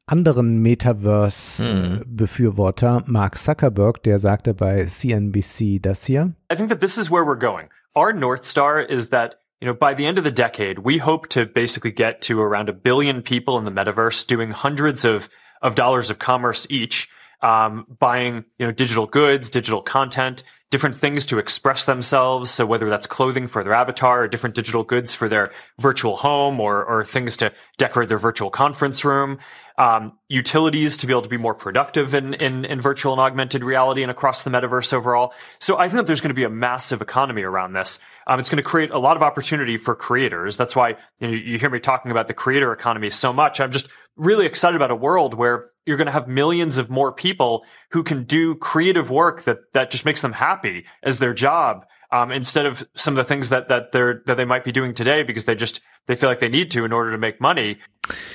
anderen 0.07 0.61
Metaverse-Befürworter, 0.61 3.03
Mark 3.07 3.37
Zuckerberg, 3.37 4.01
der 4.03 4.19
sagte 4.19 4.53
bei 4.53 4.85
CNBC 4.85 5.81
das 5.81 6.05
hier. 6.05 6.33
I 6.51 6.55
think 6.55 6.69
that 6.69 6.79
this 6.79 6.97
is 6.97 7.11
where 7.11 7.25
we're 7.25 7.37
going. 7.37 7.67
Our 7.93 8.13
North 8.13 8.45
Star 8.45 8.79
is 8.81 9.09
that, 9.09 9.37
you 9.61 9.65
know, 9.65 9.73
by 9.73 9.93
the 9.93 10.05
end 10.05 10.17
of 10.17 10.23
the 10.23 10.31
decade, 10.31 10.79
we 10.79 10.97
hope 10.97 11.27
to 11.29 11.45
basically 11.45 11.91
get 11.91 12.21
to 12.23 12.39
around 12.39 12.69
a 12.69 12.73
billion 12.73 13.21
people 13.21 13.57
in 13.57 13.65
the 13.65 13.71
metaverse 13.71 14.25
doing 14.25 14.51
hundreds 14.51 15.03
of, 15.03 15.29
of 15.61 15.75
dollars 15.75 16.09
of 16.09 16.19
commerce 16.19 16.67
each, 16.69 17.09
um, 17.41 17.85
buying, 17.99 18.45
you 18.59 18.67
know, 18.67 18.71
digital 18.71 19.07
goods, 19.07 19.49
digital 19.49 19.81
content, 19.81 20.43
different 20.69 20.95
things 20.95 21.25
to 21.27 21.39
express 21.39 21.85
themselves. 21.85 22.51
So 22.51 22.65
whether 22.65 22.89
that's 22.89 23.07
clothing 23.07 23.47
for 23.47 23.63
their 23.63 23.73
avatar 23.73 24.23
or 24.23 24.27
different 24.27 24.55
digital 24.55 24.83
goods 24.83 25.13
for 25.13 25.29
their 25.29 25.51
virtual 25.79 26.17
home 26.17 26.59
or, 26.59 26.83
or 26.83 27.03
things 27.03 27.37
to 27.37 27.51
decorate 27.77 28.09
their 28.09 28.17
virtual 28.17 28.51
conference 28.51 29.03
room, 29.05 29.39
um, 29.77 30.17
utilities 30.27 30.97
to 30.97 31.07
be 31.07 31.13
able 31.13 31.21
to 31.21 31.29
be 31.29 31.37
more 31.37 31.53
productive 31.53 32.15
in, 32.15 32.33
in, 32.35 32.65
in 32.65 32.81
virtual 32.81 33.13
and 33.13 33.21
augmented 33.21 33.63
reality 33.63 34.01
and 34.01 34.09
across 34.09 34.43
the 34.43 34.49
metaverse 34.49 34.91
overall. 34.91 35.33
So 35.59 35.77
I 35.77 35.87
think 35.87 35.97
that 35.97 36.07
there's 36.07 36.21
going 36.21 36.29
to 36.29 36.35
be 36.35 36.43
a 36.43 36.49
massive 36.49 37.01
economy 37.01 37.43
around 37.43 37.73
this. 37.73 37.99
Um, 38.25 38.39
it's 38.39 38.49
going 38.49 38.57
to 38.57 38.67
create 38.67 38.89
a 38.89 38.97
lot 38.97 39.17
of 39.17 39.23
opportunity 39.23 39.77
for 39.77 39.95
creators. 39.95 40.57
That's 40.57 40.75
why 40.75 40.97
you, 41.19 41.27
know, 41.27 41.33
you 41.33 41.59
hear 41.59 41.69
me 41.69 41.79
talking 41.79 42.09
about 42.09 42.27
the 42.27 42.33
creator 42.33 42.73
economy 42.73 43.11
so 43.11 43.31
much. 43.31 43.59
I'm 43.59 43.71
just 43.71 43.87
really 44.15 44.47
excited 44.47 44.75
about 44.75 44.89
a 44.89 44.95
world 44.95 45.35
where 45.35 45.69
you're 45.85 45.97
going 45.97 46.07
to 46.07 46.11
have 46.11 46.27
millions 46.27 46.77
of 46.77 46.89
more 46.89 47.11
people 47.11 47.63
who 47.91 48.03
can 48.03 48.23
do 48.23 48.55
creative 48.55 49.11
work 49.11 49.43
that, 49.43 49.59
that 49.73 49.91
just 49.91 50.05
makes 50.05 50.21
them 50.21 50.33
happy 50.33 50.85
as 51.03 51.19
their 51.19 51.33
job. 51.33 51.85
Um, 52.09 52.31
instead 52.31 52.65
of 52.65 52.87
some 52.95 53.13
of 53.13 53.17
the 53.17 53.25
things 53.25 53.49
that, 53.49 53.67
that 53.67 53.91
they're, 53.91 54.23
that 54.27 54.37
they 54.37 54.45
might 54.45 54.63
be 54.63 54.71
doing 54.71 54.93
today 54.93 55.23
because 55.23 55.43
they 55.43 55.55
just, 55.55 55.81
they 56.07 56.15
feel 56.15 56.29
like 56.29 56.39
they 56.39 56.47
need 56.47 56.71
to 56.71 56.85
in 56.85 56.93
order 56.93 57.11
to 57.11 57.17
make 57.17 57.41
money. 57.41 57.79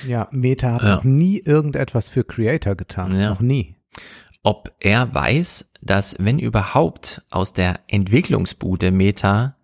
Ja, 0.07 0.27
Meta 0.31 0.73
hat 0.73 0.81
Ja. 0.83 0.95
noch 0.95 1.03
nie 1.03 1.39
irgendetwas 1.39 2.09
für 2.09 2.23
Creator 2.23 2.75
getan. 2.75 3.15
Ja. 3.19 3.29
Noch 3.29 3.41
nie. 3.41 3.75
ob 4.45 4.73
er 4.81 5.13
weiß, 5.15 5.69
dass 5.81 6.17
wenn 6.19 6.37
überhaupt 6.37 7.21
aus 7.31 7.53
der 7.53 7.79
Entwicklungsbude 7.87 8.91
Meta, 8.91 9.55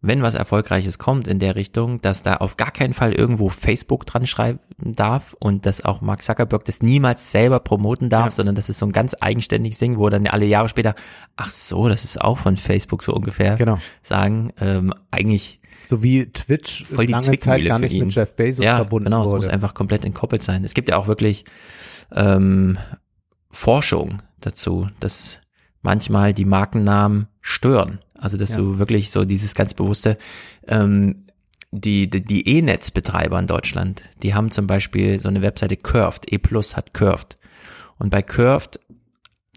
wenn 0.00 0.22
was 0.22 0.34
Erfolgreiches 0.34 0.98
kommt 0.98 1.28
in 1.28 1.38
der 1.38 1.54
Richtung, 1.54 2.00
dass 2.00 2.22
da 2.22 2.36
auf 2.38 2.56
gar 2.56 2.70
keinen 2.70 2.94
Fall 2.94 3.12
irgendwo 3.12 3.50
Facebook 3.50 4.06
dran 4.06 4.26
schreiben 4.26 4.58
darf 4.78 5.36
und 5.38 5.64
dass 5.66 5.84
auch 5.84 6.00
Mark 6.00 6.22
Zuckerberg 6.22 6.64
das 6.64 6.80
niemals 6.82 7.30
selber 7.30 7.60
promoten 7.60 8.08
darf, 8.08 8.32
sondern 8.32 8.54
das 8.56 8.68
ist 8.70 8.78
so 8.78 8.86
ein 8.86 8.92
ganz 8.92 9.14
eigenständiges 9.20 9.78
Ding, 9.78 9.98
wo 9.98 10.08
dann 10.08 10.26
alle 10.26 10.46
Jahre 10.46 10.68
später, 10.70 10.94
ach 11.36 11.50
so, 11.50 11.88
das 11.88 12.02
ist 12.04 12.20
auch 12.20 12.38
von 12.38 12.56
Facebook 12.56 13.02
so 13.02 13.12
ungefähr, 13.14 13.56
Genau. 13.56 13.78
sagen, 14.00 14.52
ähm, 14.60 14.92
eigentlich 15.10 15.60
So 15.86 16.02
wie 16.02 16.26
Twitch 16.32 16.84
voll 16.84 17.06
die 17.06 17.12
lange 17.12 17.38
Zeit 17.38 17.64
gar 17.64 17.78
nicht 17.78 17.98
mit 17.98 18.14
Jeff 18.14 18.34
Bezos 18.34 18.64
ja, 18.64 18.76
verbunden 18.76 19.06
genau, 19.06 19.22
es 19.22 19.26
wurde. 19.28 19.36
muss 19.36 19.48
einfach 19.48 19.74
komplett 19.74 20.04
entkoppelt 20.04 20.42
sein. 20.42 20.64
Es 20.64 20.74
gibt 20.74 20.88
ja 20.88 20.96
auch 20.96 21.06
wirklich 21.06 21.44
ähm, 22.12 22.78
Forschung 23.50 24.22
dazu, 24.40 24.88
dass 25.00 25.40
manchmal 25.82 26.32
die 26.32 26.44
Markennamen 26.44 27.28
stören. 27.40 27.98
Also 28.18 28.36
dass 28.38 28.50
Ja. 28.50 28.56
du 28.58 28.78
wirklich 28.78 29.10
so 29.10 29.24
dieses 29.24 29.54
ganz 29.54 29.74
bewusste, 29.74 30.16
ähm, 30.68 31.26
die, 31.72 32.08
die, 32.08 32.22
die 32.24 32.46
E-Netzbetreiber 32.58 33.38
in 33.38 33.46
Deutschland, 33.46 34.02
die 34.22 34.34
haben 34.34 34.50
zum 34.50 34.66
Beispiel 34.66 35.18
so 35.18 35.28
eine 35.28 35.42
Webseite 35.42 35.76
Curved, 35.76 36.30
E 36.32 36.38
Plus 36.38 36.76
hat 36.76 36.92
Curved. 36.94 37.36
Und 37.98 38.10
bei 38.10 38.20
Curved, 38.22 38.78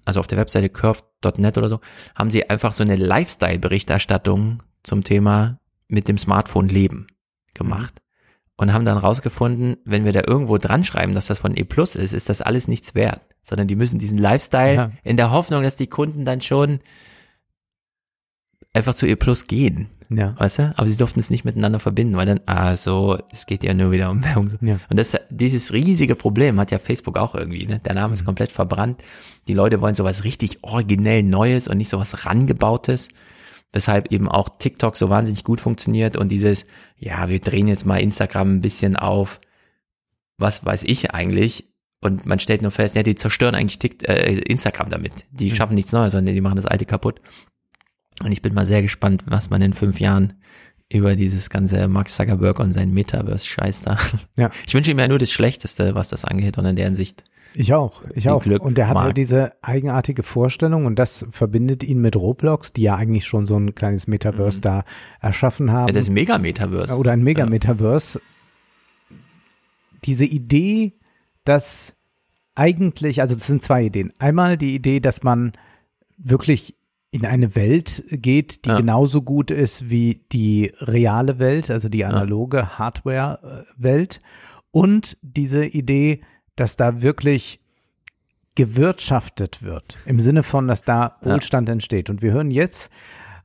also 0.05 0.19
auf 0.21 0.27
der 0.27 0.37
Webseite 0.37 0.69
curved.net 0.69 1.57
oder 1.57 1.69
so, 1.69 1.79
haben 2.15 2.31
sie 2.31 2.49
einfach 2.49 2.73
so 2.73 2.83
eine 2.83 2.95
Lifestyle-Berichterstattung 2.95 4.63
zum 4.83 5.03
Thema 5.03 5.59
mit 5.87 6.07
dem 6.07 6.17
Smartphone 6.17 6.67
leben 6.69 7.07
gemacht. 7.53 8.01
Und 8.57 8.71
haben 8.71 8.85
dann 8.85 8.97
rausgefunden, 8.97 9.75
wenn 9.83 10.05
wir 10.05 10.13
da 10.13 10.21
irgendwo 10.25 10.57
dran 10.57 10.85
schreiben, 10.85 11.13
dass 11.13 11.25
das 11.27 11.39
von 11.39 11.57
E 11.57 11.65
Plus 11.65 11.95
ist, 11.97 12.13
ist 12.13 12.29
das 12.29 12.41
alles 12.41 12.69
nichts 12.69 12.95
wert. 12.95 13.19
Sondern 13.43 13.67
die 13.67 13.75
müssen 13.75 13.99
diesen 13.99 14.17
Lifestyle 14.17 14.73
Ja. 14.75 14.91
in 15.03 15.17
der 15.17 15.31
Hoffnung, 15.31 15.61
dass 15.61 15.75
die 15.75 15.87
Kunden 15.87 16.23
dann 16.23 16.39
schon 16.41 16.79
einfach 18.73 18.95
zu 18.95 19.07
E 19.07 19.15
Plus 19.15 19.47
gehen. 19.47 19.87
Ja. 20.09 20.35
Weißt 20.37 20.59
du? 20.59 20.73
Aber 20.77 20.87
sie 20.87 20.97
durften 20.97 21.19
es 21.19 21.29
nicht 21.31 21.45
miteinander 21.45 21.79
verbinden, 21.79 22.15
weil 22.15 22.27
dann, 22.27 22.39
ah 22.45 22.75
so, 22.75 23.17
es 23.31 23.45
geht 23.45 23.63
ja 23.63 23.73
nur 23.73 23.91
wieder 23.91 24.11
um 24.11 24.23
Werbung. 24.23 24.49
Ja. 24.61 24.79
Und 24.89 24.97
das, 24.99 25.17
dieses 25.29 25.73
riesige 25.73 26.15
Problem 26.15 26.59
hat 26.59 26.71
ja 26.71 26.79
Facebook 26.79 27.17
auch 27.17 27.35
irgendwie, 27.35 27.65
ne? 27.65 27.79
Der 27.79 27.93
Name 27.95 28.09
Mhm. 28.09 28.13
ist 28.13 28.25
komplett 28.25 28.51
verbrannt. 28.51 29.03
Die 29.47 29.53
Leute 29.53 29.81
wollen 29.81 29.95
sowas 29.95 30.23
richtig 30.23 30.59
originell 30.63 31.23
Neues 31.23 31.67
und 31.67 31.77
nicht 31.77 31.89
sowas 31.89 32.25
rangebautes. 32.25 33.09
Weshalb 33.75 34.09
eben 34.13 34.29
auch 34.29 34.47
TikTok 34.57 34.95
so 34.95 35.09
wahnsinnig 35.09 35.43
gut 35.43 35.59
funktioniert 35.59 36.15
und 36.15 36.29
dieses, 36.29 36.65
ja, 36.97 37.27
wir 37.27 37.39
drehen 37.39 37.67
jetzt 37.67 37.85
mal 37.85 37.97
Instagram 37.97 38.55
ein 38.55 38.61
bisschen 38.61 38.95
auf, 38.95 39.41
was 40.37 40.65
weiß 40.65 40.83
ich 40.83 41.11
eigentlich, 41.11 41.65
Und 42.01 42.25
man 42.25 42.39
stellt 42.39 42.61
nur 42.61 42.71
fest, 42.71 42.95
ja, 42.95 43.03
die 43.03 43.15
zerstören 43.15 43.55
eigentlich 43.55 43.79
Tick, 43.79 44.07
äh, 44.07 44.35
Instagram 44.35 44.89
damit. 44.89 45.25
Die 45.31 45.49
schaffen 45.51 45.75
nichts 45.75 45.91
Neues, 45.91 46.11
sondern 46.11 46.35
die 46.35 46.41
machen 46.41 46.55
das 46.55 46.67
alte 46.67 46.85
kaputt. 46.85 47.19
Und 48.23 48.31
ich 48.31 48.41
bin 48.41 48.53
mal 48.53 48.65
sehr 48.65 48.81
gespannt, 48.81 49.23
was 49.25 49.49
man 49.49 49.61
in 49.61 49.73
fünf 49.73 49.99
Jahren 49.99 50.33
über 50.89 51.15
dieses 51.15 51.49
ganze 51.49 51.87
Mark 51.87 52.09
Zuckerberg 52.09 52.59
und 52.59 52.73
sein 52.73 52.93
Metaverse-Scheiß 52.93 53.81
da. 53.81 53.97
Ja. 54.37 54.51
Ich 54.67 54.73
wünsche 54.73 54.91
ihm 54.91 54.99
ja 54.99 55.07
nur 55.07 55.19
das 55.19 55.31
Schlechteste, 55.31 55.95
was 55.95 56.09
das 56.09 56.23
angeht 56.25 56.57
und 56.57 56.65
in 56.65 56.75
deren 56.75 56.95
Sicht. 56.95 57.23
Ich 57.57 57.73
auch, 57.73 58.03
ich 58.13 58.29
auch. 58.29 58.43
Glück, 58.43 58.61
und 58.61 58.77
der 58.77 58.89
hat 58.89 58.95
ja 58.95 59.03
Marc. 59.03 59.15
diese 59.15 59.53
eigenartige 59.61 60.23
Vorstellung 60.23 60.85
und 60.85 60.99
das 60.99 61.25
verbindet 61.31 61.83
ihn 61.83 61.99
mit 62.01 62.15
Roblox, 62.15 62.73
die 62.73 62.81
ja 62.83 62.95
eigentlich 62.95 63.25
schon 63.25 63.47
so 63.47 63.57
ein 63.57 63.73
kleines 63.75 64.07
Metaverse 64.07 64.59
da 64.59 64.83
erschaffen 65.21 65.71
haben. 65.71 65.83
Mhm. 65.83 65.87
Ja, 65.87 65.93
das 65.93 66.09
Mega-Metaverse. 66.09 66.97
Oder 66.97 67.11
ein 67.13 67.23
Mega-Metaverse. 67.23 68.19
Diese 70.03 70.25
Idee, 70.25 70.93
dass 71.45 71.95
eigentlich, 72.55 73.21
also 73.21 73.35
es 73.35 73.47
sind 73.47 73.63
zwei 73.63 73.83
Ideen. 73.85 74.13
Einmal 74.19 74.57
die 74.57 74.75
Idee, 74.75 74.99
dass 74.99 75.23
man 75.23 75.53
wirklich 76.17 76.75
in 77.11 77.25
eine 77.25 77.55
Welt 77.55 78.03
geht, 78.09 78.65
die 78.65 78.69
Ja. 78.69 78.77
genauso 78.77 79.21
gut 79.21 79.49
ist 79.49 79.89
wie 79.89 80.25
die 80.33 80.73
reale 80.79 81.39
Welt, 81.39 81.71
also 81.71 81.87
die 81.87 82.03
analoge 82.03 82.77
Hardware-Welt. 82.77 84.19
Und 84.71 85.17
diese 85.21 85.65
Idee, 85.65 86.21
dass 86.55 86.77
da 86.77 87.01
wirklich 87.01 87.59
gewirtschaftet 88.55 89.63
wird, 89.63 89.97
im 90.05 90.21
Sinne 90.21 90.43
von, 90.43 90.67
dass 90.67 90.83
da 90.83 91.17
Ja. 91.21 91.33
Wohlstand 91.33 91.67
entsteht. 91.69 92.09
Und 92.09 92.21
wir 92.21 92.31
hören 92.31 92.51
jetzt 92.51 92.89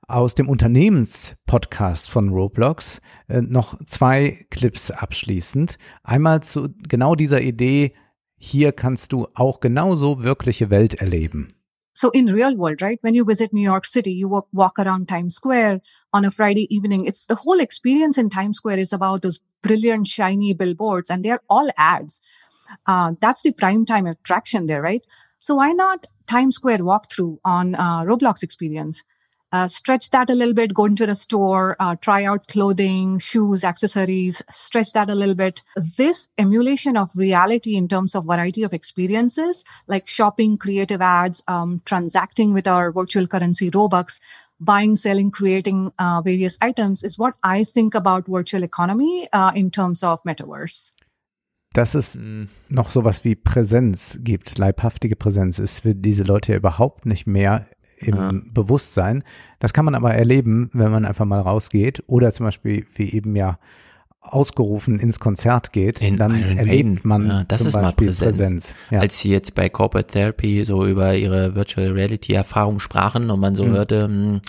aus 0.06 0.34
dem 0.34 0.48
Unternehmenspodcast 0.48 2.10
von 2.10 2.30
Roblox 2.30 3.00
äh, 3.28 3.40
noch 3.42 3.78
zwei 3.86 4.46
Clips 4.50 4.90
abschließend. 4.90 5.78
Einmal 6.02 6.42
zu 6.42 6.68
genau 6.88 7.14
dieser 7.14 7.40
Idee, 7.40 7.92
hier 8.36 8.72
kannst 8.72 9.12
du 9.12 9.28
auch 9.34 9.60
genauso 9.60 10.22
wirkliche 10.22 10.70
Welt 10.70 10.94
erleben. 10.94 11.54
So 11.92 12.10
in 12.10 12.28
real 12.28 12.56
world, 12.56 12.80
right? 12.82 12.98
When 13.02 13.14
you 13.14 13.26
visit 13.26 13.52
New 13.52 13.62
York 13.62 13.84
City, 13.84 14.10
you 14.12 14.30
walk, 14.30 14.46
walk 14.52 14.78
around 14.78 15.08
Times 15.08 15.34
Square 15.34 15.80
on 16.12 16.24
a 16.24 16.30
Friday 16.30 16.66
evening. 16.70 17.04
It's 17.04 17.26
the 17.26 17.34
whole 17.44 17.60
experience 17.60 18.16
in 18.18 18.30
Times 18.30 18.56
Square 18.56 18.78
is 18.78 18.92
about 18.92 19.22
those 19.22 19.40
brilliant, 19.62 20.06
shiny 20.06 20.54
billboards 20.54 21.10
and 21.10 21.24
they're 21.24 21.42
all 21.48 21.68
ads. 21.76 22.20
Uh, 22.86 23.14
that's 23.20 23.42
the 23.42 23.52
prime 23.52 23.84
time 23.86 24.06
attraction 24.06 24.66
there, 24.66 24.82
right? 24.82 25.02
So 25.38 25.56
why 25.56 25.72
not 25.72 26.06
Times 26.26 26.56
Square 26.56 26.78
walkthrough 26.78 27.38
on 27.44 27.74
uh, 27.74 28.02
Roblox 28.02 28.42
experience? 28.42 29.02
Uh, 29.52 29.66
stretch 29.66 30.10
that 30.10 30.30
a 30.30 30.34
little 30.34 30.54
bit, 30.54 30.72
go 30.72 30.84
into 30.84 31.06
the 31.06 31.14
store, 31.16 31.76
uh, 31.80 31.96
try 31.96 32.24
out 32.24 32.46
clothing, 32.46 33.18
shoes, 33.18 33.64
accessories, 33.64 34.40
stretch 34.52 34.92
that 34.92 35.10
a 35.10 35.14
little 35.14 35.34
bit. 35.34 35.64
This 35.74 36.28
emulation 36.38 36.96
of 36.96 37.10
reality 37.16 37.74
in 37.74 37.88
terms 37.88 38.14
of 38.14 38.26
variety 38.26 38.62
of 38.62 38.72
experiences, 38.72 39.64
like 39.88 40.06
shopping, 40.06 40.56
creative 40.56 41.02
ads, 41.02 41.42
um, 41.48 41.82
transacting 41.84 42.52
with 42.52 42.68
our 42.68 42.92
virtual 42.92 43.26
currency 43.26 43.72
Robux, 43.72 44.20
buying, 44.60 44.94
selling, 44.94 45.32
creating 45.32 45.92
uh, 45.98 46.20
various 46.22 46.56
items 46.60 47.02
is 47.02 47.18
what 47.18 47.34
I 47.42 47.64
think 47.64 47.94
about 47.94 48.28
virtual 48.28 48.62
economy 48.62 49.28
uh, 49.32 49.50
in 49.54 49.72
terms 49.72 50.04
of 50.04 50.22
metaverse. 50.22 50.92
Dass 51.72 51.94
es 51.94 52.18
noch 52.68 52.90
sowas 52.90 53.24
wie 53.24 53.36
Präsenz 53.36 54.18
gibt, 54.22 54.58
leibhaftige 54.58 55.14
Präsenz, 55.14 55.58
ist 55.58 55.80
für 55.80 55.94
diese 55.94 56.24
Leute 56.24 56.52
ja 56.52 56.58
überhaupt 56.58 57.06
nicht 57.06 57.26
mehr 57.26 57.66
im 57.98 58.50
Bewusstsein. 58.52 59.22
Das 59.58 59.72
kann 59.72 59.84
man 59.84 59.94
aber 59.94 60.14
erleben, 60.14 60.70
wenn 60.72 60.90
man 60.90 61.04
einfach 61.04 61.26
mal 61.26 61.40
rausgeht. 61.40 62.02
Oder 62.06 62.32
zum 62.32 62.46
Beispiel 62.46 62.86
wie 62.94 63.12
eben 63.12 63.36
ja 63.36 63.58
ausgerufen 64.22 64.98
ins 64.98 65.18
Konzert 65.18 65.72
geht, 65.72 66.00
dann 66.20 66.38
Iron 66.38 66.58
erlebt 66.58 66.84
Maiden. 66.84 67.00
man 67.04 67.26
ja, 67.26 67.44
das 67.48 67.62
ist 67.62 67.74
mal 67.74 67.82
Beispiel 67.84 68.08
Präsenz. 68.08 68.36
Präsenz. 68.36 68.74
Ja. 68.90 69.00
Als 69.00 69.18
sie 69.18 69.30
jetzt 69.30 69.54
bei 69.54 69.68
Corporate 69.70 70.12
Therapy 70.12 70.64
so 70.64 70.84
über 70.86 71.14
ihre 71.16 71.54
Virtual 71.54 71.88
Reality 71.90 72.34
Erfahrung 72.34 72.80
sprachen 72.80 73.30
und 73.30 73.40
man 73.40 73.54
so 73.54 73.64
Mhm. 73.64 73.72
hörte, 73.72 74.08
mh, 74.08 74.40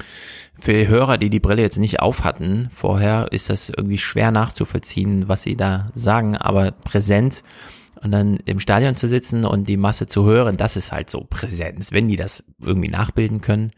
für 0.60 0.88
Hörer, 0.88 1.18
die 1.18 1.30
die 1.30 1.40
Brille 1.40 1.62
jetzt 1.62 1.80
nicht 1.80 2.02
auf 2.02 2.24
hatten 2.26 2.70
vorher, 2.76 3.28
ist 3.32 3.50
das 3.50 3.70
irgendwie 3.70 3.98
schwer 3.98 4.32
nachzuvollziehen, 4.32 5.28
was 5.30 5.44
sie 5.44 5.56
da 5.56 5.88
sagen, 5.94 6.36
aber 6.36 6.72
Präsenz 6.72 7.44
und 8.04 8.12
dann 8.12 8.38
im 8.46 8.60
Stadion 8.60 8.96
zu 8.98 9.08
sitzen 9.08 9.46
und 9.46 9.70
die 9.70 9.78
Masse 9.78 10.06
zu 10.06 10.26
hören, 10.26 10.58
das 10.58 10.76
ist 10.76 10.92
halt 10.92 11.10
so 11.10 11.26
Präsenz. 11.30 11.92
Wenn 11.94 12.10
die 12.10 12.18
das 12.18 12.44
irgendwie 12.62 12.90
nachbilden 12.90 13.40
können, 13.42 13.72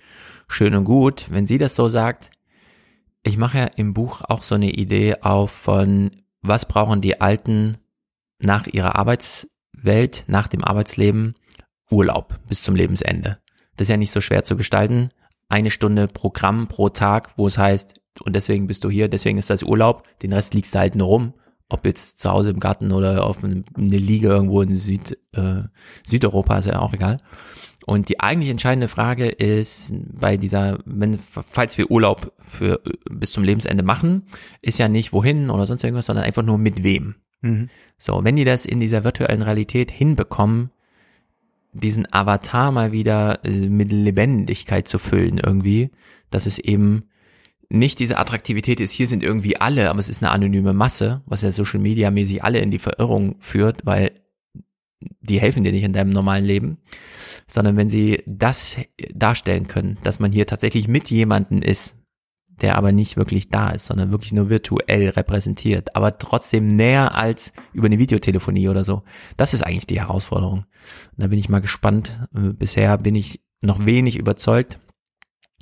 schön 0.47 0.73
und 0.75 0.85
gut. 0.85 1.27
Wenn 1.29 1.45
sie 1.45 1.57
das 1.59 1.75
so 1.75 1.87
sagt, 1.87 2.31
ich 3.23 3.37
mache 3.37 3.57
ja 3.57 3.65
im 3.77 3.93
Buch 3.93 4.21
auch 4.27 4.43
so 4.43 4.55
eine 4.55 4.69
Idee 4.69 5.15
auf 5.21 5.51
von, 5.51 6.11
was 6.41 6.67
brauchen 6.67 7.01
die 7.01 7.21
Alten 7.21 7.77
nach 8.39 8.67
ihrer 8.67 8.95
Arbeitswelt, 8.95 10.25
nach 10.27 10.47
dem 10.47 10.63
Arbeitsleben? 10.63 11.35
Urlaub 11.89 12.35
bis 12.47 12.63
zum 12.63 12.75
Lebensende. 12.75 13.39
Das 13.77 13.85
ist 13.85 13.91
ja 13.91 13.97
nicht 13.97 14.11
so 14.11 14.19
schwer 14.19 14.43
zu 14.43 14.57
gestalten. 14.57 15.09
Eine 15.47 15.69
Stunde 15.69 16.07
Programm 16.07 16.67
pro 16.67 16.89
Tag, 16.89 17.37
wo 17.37 17.47
es 17.47 17.57
heißt, 17.57 18.01
und 18.21 18.35
deswegen 18.35 18.67
bist 18.67 18.83
du 18.83 18.89
hier, 18.89 19.07
deswegen 19.07 19.37
ist 19.37 19.49
das 19.49 19.63
Urlaub, 19.63 20.03
den 20.21 20.33
Rest 20.33 20.53
liegst 20.53 20.73
du 20.73 20.79
halt 20.79 20.95
nur 20.95 21.07
rum. 21.07 21.33
Ob 21.69 21.85
jetzt 21.85 22.19
zu 22.19 22.29
Hause 22.29 22.49
im 22.51 22.59
Garten 22.59 22.91
oder 22.91 23.23
auf 23.23 23.43
eine 23.43 23.63
Liege 23.75 24.27
irgendwo 24.27 24.61
in 24.61 24.75
Süd, 24.75 25.17
äh, 25.33 25.63
Südeuropa, 26.03 26.57
ist 26.57 26.65
ja 26.65 26.79
auch 26.79 26.93
egal. 26.93 27.17
Und 27.85 28.09
die 28.09 28.19
eigentlich 28.19 28.49
entscheidende 28.49 28.87
Frage 28.87 29.27
ist 29.27 29.93
bei 30.19 30.37
dieser, 30.37 30.79
wenn, 30.85 31.17
falls 31.19 31.77
wir 31.77 31.91
Urlaub 31.91 32.33
für 32.43 32.81
bis 33.09 33.31
zum 33.31 33.43
Lebensende 33.43 33.83
machen, 33.83 34.23
ist 34.61 34.79
ja 34.79 34.87
nicht 34.87 35.13
wohin 35.13 35.49
oder 35.49 35.65
sonst 35.65 35.83
irgendwas, 35.83 36.05
sondern 36.05 36.25
einfach 36.25 36.43
nur 36.43 36.57
mit 36.57 36.83
wem. 36.83 37.15
Mhm. 37.41 37.69
So, 37.97 38.23
wenn 38.23 38.35
die 38.35 38.45
das 38.45 38.65
in 38.65 38.79
dieser 38.79 39.03
virtuellen 39.03 39.41
Realität 39.41 39.91
hinbekommen, 39.91 40.69
diesen 41.73 42.11
Avatar 42.11 42.71
mal 42.71 42.91
wieder 42.91 43.43
äh, 43.43 43.67
mit 43.67 43.91
Lebendigkeit 43.91 44.87
zu 44.87 44.99
füllen 44.99 45.39
irgendwie, 45.39 45.91
dass 46.29 46.45
es 46.45 46.59
eben 46.59 47.03
nicht 47.69 47.99
diese 47.99 48.17
Attraktivität 48.17 48.79
ist, 48.79 48.91
hier 48.91 49.07
sind 49.07 49.23
irgendwie 49.23 49.57
alle, 49.57 49.89
aber 49.89 49.99
es 49.99 50.09
ist 50.09 50.21
eine 50.21 50.31
anonyme 50.31 50.73
Masse, 50.73 51.21
was 51.25 51.41
ja 51.41 51.51
Social 51.51 51.79
Media 51.79 52.11
mäßig 52.11 52.43
alle 52.43 52.59
in 52.59 52.71
die 52.71 52.79
Verirrung 52.79 53.35
führt, 53.39 53.85
weil 53.85 54.11
die 55.21 55.41
helfen 55.41 55.63
dir 55.63 55.71
nicht 55.71 55.83
in 55.83 55.93
deinem 55.93 56.11
normalen 56.11 56.45
Leben, 56.45 56.77
sondern 57.47 57.77
wenn 57.77 57.89
sie 57.89 58.23
das 58.25 58.77
darstellen 59.13 59.67
können, 59.67 59.97
dass 60.03 60.19
man 60.19 60.31
hier 60.31 60.47
tatsächlich 60.47 60.87
mit 60.87 61.09
jemanden 61.09 61.61
ist, 61.61 61.97
der 62.47 62.77
aber 62.77 62.91
nicht 62.91 63.17
wirklich 63.17 63.49
da 63.49 63.71
ist, 63.71 63.87
sondern 63.87 64.11
wirklich 64.11 64.31
nur 64.31 64.49
virtuell 64.49 65.09
repräsentiert, 65.09 65.95
aber 65.95 66.17
trotzdem 66.17 66.75
näher 66.75 67.15
als 67.15 67.51
über 67.73 67.87
eine 67.87 67.99
Videotelefonie 67.99 68.69
oder 68.69 68.83
so. 68.83 69.03
Das 69.37 69.53
ist 69.53 69.63
eigentlich 69.63 69.87
die 69.87 69.99
Herausforderung. 69.99 70.59
Und 70.59 71.17
da 71.17 71.27
bin 71.27 71.39
ich 71.39 71.49
mal 71.49 71.61
gespannt. 71.61 72.19
Bisher 72.31 72.97
bin 72.97 73.15
ich 73.15 73.41
noch 73.61 73.85
wenig 73.85 74.17
überzeugt. 74.17 74.79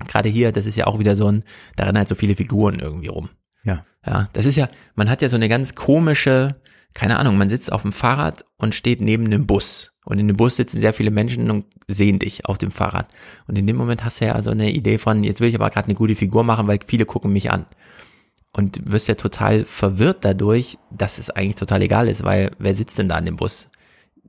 Gerade 0.08 0.30
hier, 0.30 0.52
das 0.52 0.66
ist 0.66 0.76
ja 0.76 0.88
auch 0.88 1.00
wieder 1.00 1.16
so 1.16 1.28
ein, 1.32 1.44
da 1.76 1.86
rennen 1.86 1.98
halt 1.98 2.08
so 2.08 2.16
viele 2.16 2.36
Figuren 2.36 2.80
irgendwie 2.80 3.08
rum. 3.08 3.30
Ja. 3.64 3.86
Ja, 4.06 4.30
das 4.34 4.46
ist 4.46 4.56
ja, 4.56 4.68
man 4.96 5.10
hat 5.10 5.22
ja 5.22 5.30
so 5.30 5.36
eine 5.36 5.48
ganz 5.48 5.76
komische, 5.76 6.60
keine 6.94 7.20
Ahnung, 7.20 7.38
man 7.38 7.50
sitzt 7.50 7.72
auf 7.72 7.84
dem 7.84 7.94
Fahrrad 7.94 8.46
und 8.58 8.74
steht 8.74 9.00
neben 9.00 9.26
einem 9.26 9.46
Bus. 9.46 9.94
Und 10.12 10.20
in 10.20 10.28
dem 10.28 10.36
Bus 10.36 10.58
sitzen 10.58 10.82
sehr 10.82 10.92
viele 10.92 11.10
Menschen 11.10 11.50
und 11.50 11.64
sehen 11.88 12.20
dich 12.20 12.46
auf 12.46 12.58
dem 12.58 12.70
Fahrrad. 12.70 13.08
Und 13.48 13.58
in 13.58 13.66
dem 13.66 13.78
Moment 13.78 14.04
hast 14.04 14.20
du 14.20 14.26
ja 14.26 14.42
so 14.42 14.52
eine 14.52 14.70
Idee 14.70 14.98
von, 14.98 15.24
jetzt 15.24 15.40
will 15.40 15.48
ich 15.48 15.56
aber 15.56 15.70
gerade 15.70 15.88
eine 15.88 15.96
gute 15.96 16.18
Figur 16.18 16.44
machen, 16.44 16.68
weil 16.68 16.80
viele 16.86 17.06
gucken 17.06 17.32
mich 17.32 17.50
an. 17.50 17.66
Und 18.52 18.92
wirst 18.92 19.08
ja 19.08 19.16
total 19.16 19.64
verwirrt 19.64 20.26
dadurch, 20.26 20.78
dass 20.90 21.18
es 21.18 21.30
eigentlich 21.30 21.56
total 21.56 21.82
egal 21.82 22.10
ist, 22.10 22.26
weil 22.26 22.52
wer 22.60 22.76
sitzt 22.76 23.00
denn 23.00 23.08
da 23.08 23.18
in 23.18 23.24
dem 23.24 23.38
Bus? 23.38 23.70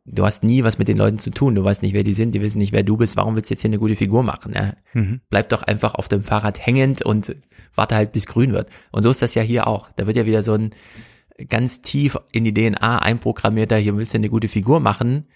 Du 0.05 0.25
hast 0.25 0.45
nie 0.45 0.63
was 0.63 0.79
mit 0.79 0.87
den 0.87 0.99
Leuten 0.99 1.19
zu 1.19 1.31
tun, 1.31 1.57
du 1.57 1.65
weißt 1.65 1.83
nicht, 1.83 1.95
wer 1.95 2.05
die 2.05 2.15
sind, 2.15 2.33
die 2.33 2.41
wissen 2.41 2.59
nicht, 2.59 2.73
wer 2.73 2.85
du 2.85 2.97
bist, 2.97 3.17
warum 3.17 3.35
willst 3.35 3.51
du 3.51 3.55
jetzt 3.55 3.63
hier 3.63 3.71
eine 3.71 3.81
gute 3.81 3.97
Figur 3.97 4.23
machen? 4.23 4.53
Ja? 4.55 4.75
Mhm. 4.95 5.21
Bleib 5.31 5.49
doch 5.49 5.65
einfach 5.65 5.97
auf 5.97 6.07
dem 6.07 6.23
Fahrrad 6.23 6.65
hängend 6.65 7.03
und 7.03 7.35
warte 7.75 7.97
halt, 7.97 8.13
bis 8.13 8.29
grün 8.29 8.53
wird. 8.53 8.71
Und 8.93 9.03
so 9.03 9.11
ist 9.11 9.21
das 9.21 9.35
ja 9.35 9.43
hier 9.43 9.67
auch. 9.67 9.91
Da 9.97 10.07
wird 10.07 10.17
ja 10.17 10.27
wieder 10.27 10.45
so 10.45 10.55
ein 10.55 10.71
ganz 11.49 11.83
tief 11.83 12.17
in 12.31 12.45
die 12.45 12.55
DNA 12.55 13.01
einprogrammierter, 13.01 13.79
hier 13.79 13.97
willst 13.97 14.15
du 14.15 14.19
eine 14.19 14.31
gute 14.31 14.47
Figur 14.47 14.79
machen, 14.79 15.27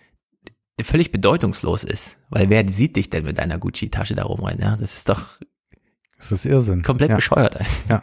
völlig 0.84 1.12
bedeutungslos 1.12 1.84
ist. 1.84 2.18
Weil 2.28 2.50
wer 2.50 2.68
sieht 2.68 2.96
dich 2.96 3.08
denn 3.10 3.24
mit 3.24 3.38
deiner 3.38 3.58
Gucci-Tasche 3.58 4.14
da 4.14 4.24
rumrennen? 4.24 4.60
Ja? 4.62 4.76
Das 4.76 4.94
ist 4.94 5.08
doch 5.08 5.22
Das 6.18 6.32
ist 6.32 6.44
Irrsinn. 6.44 6.82
komplett 6.82 7.10
ja. 7.10 7.16
bescheuert. 7.16 7.58
Ja. 7.88 8.02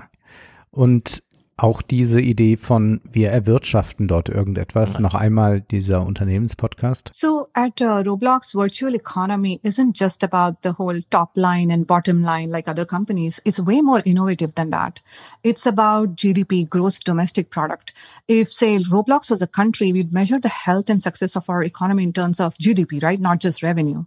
Und 0.72 1.24
auch 1.64 1.82
diese 1.82 2.19
Idee 2.19 2.58
von 2.58 3.00
wir 3.09 3.32
erwirtschaften 3.32 4.09
dort 4.09 4.27
irgendetwas. 4.27 5.00
Noch 5.00 5.16
einmal 5.16 5.61
dieser 5.61 6.06
Unternehmenspodcast. 6.06 7.09
So 7.14 7.48
at 7.53 7.82
uh, 7.82 8.03
Roblox, 8.03 8.53
virtual 8.53 8.93
economy 8.93 9.61
isn't 9.64 9.98
just 9.98 10.25
about 10.25 10.58
the 10.64 10.74
whole 10.77 11.01
top 11.09 11.32
line 11.35 11.72
and 11.72 11.88
bottom 11.88 12.22
line 12.22 12.50
like 12.50 12.67
other 12.67 12.85
companies. 12.85 13.42
It's 13.45 13.59
way 13.59 13.82
more 13.82 14.01
innovative 14.03 14.51
than 14.56 14.72
that. 14.72 15.00
It's 15.42 15.66
about 15.66 16.17
GDP, 16.17 16.67
gross 16.67 17.00
domestic 17.00 17.50
product. 17.50 17.93
If 18.27 18.51
say 18.51 18.80
Roblox 18.80 19.32
was 19.32 19.42
a 19.42 19.48
country, 19.48 19.93
we'd 19.93 20.11
measure 20.11 20.40
the 20.40 20.50
health 20.50 20.90
and 20.90 21.01
success 21.01 21.38
of 21.38 21.50
our 21.50 21.64
economy 21.64 22.03
in 22.03 22.11
terms 22.11 22.42
of 22.42 22.56
GDP, 22.56 23.01
right? 23.01 23.22
Not 23.22 23.40
just 23.40 23.64
revenue. 23.64 24.03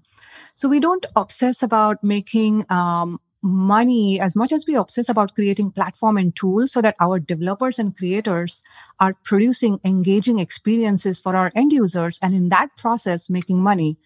So 0.54 0.68
we 0.68 0.80
don't 0.80 1.06
obsess 1.16 1.62
about 1.62 2.04
making 2.04 2.64
um, 2.70 3.20
money, 3.42 4.20
as 4.20 4.34
much 4.34 4.52
as 4.52 4.66
we 4.66 4.76
obsess 4.76 5.08
about 5.08 5.34
creating 5.34 5.72
platform 5.72 6.16
and 6.16 6.34
tools 6.34 6.72
so 6.72 6.80
that 6.82 6.94
our 7.00 7.20
developers 7.20 7.78
and 7.78 7.96
creators 7.96 8.62
are 8.98 9.14
producing 9.24 9.78
engaging 9.84 10.38
experiences 10.38 11.20
for 11.20 11.36
our 11.36 11.50
end 11.54 11.72
users 11.72 12.18
and 12.22 12.34
in 12.34 12.48
that 12.50 12.68
process 12.80 13.28
making 13.28 13.58
money. 13.58 13.98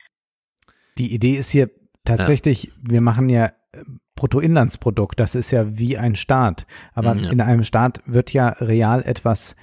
Die 0.98 1.14
Idee 1.14 1.36
ist 1.36 1.50
hier 1.50 1.70
tatsächlich, 2.04 2.72
wir 2.82 3.00
machen 3.00 3.28
ja 3.28 3.46
äh, 3.46 3.84
Bruttoinlandsprodukt, 4.16 5.18
das 5.18 5.34
ist 5.34 5.50
ja 5.50 5.78
wie 5.78 5.96
ein 5.96 6.14
Staat. 6.16 6.66
Aber 6.92 7.14
Mhm, 7.14 7.24
ja. 7.24 7.30
in 7.30 7.40
einem 7.40 7.64
Staat 7.64 8.02
wird 8.04 8.32
ja 8.32 8.50
real 8.60 9.02
etwas 9.02 9.56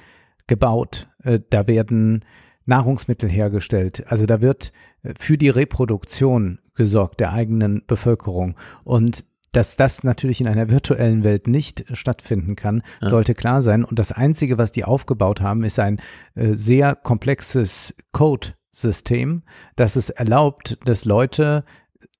gebaut. 0.48 1.08
Äh, 1.24 1.40
Da 1.50 1.68
werden 1.68 2.26
Nahrungsmittel 2.66 3.30
hergestellt. 3.30 4.06
Also 4.08 4.26
da 4.26 4.42
wird 4.42 4.72
äh, 5.04 5.14
für 5.20 5.38
die 5.38 5.50
Reproduktion 5.50 6.60
gesorgt 6.74 7.20
der 7.20 7.34
eigenen 7.34 7.84
Bevölkerung. 7.86 8.56
Und 8.84 9.26
dass 9.58 9.76
das 9.76 10.04
natürlich 10.04 10.40
in 10.40 10.48
einer 10.48 10.70
virtuellen 10.70 11.24
Welt 11.24 11.48
nicht 11.48 11.84
stattfinden 11.94 12.56
kann, 12.56 12.84
Ja. 13.02 13.10
sollte 13.10 13.34
klar 13.34 13.64
sein. 13.64 13.84
Und 13.84 13.98
das 13.98 14.12
Einzige, 14.12 14.60
was 14.60 14.72
die 14.72 14.86
aufgebaut 14.86 15.42
haben, 15.42 15.64
ist 15.64 15.80
ein 15.80 16.00
äh, 16.36 16.54
sehr 16.54 16.94
komplexes 16.96 17.96
Code-System, 18.12 19.42
das 19.76 19.96
es 19.96 20.10
erlaubt, 20.12 20.78
dass 20.86 21.06
Leute 21.06 21.64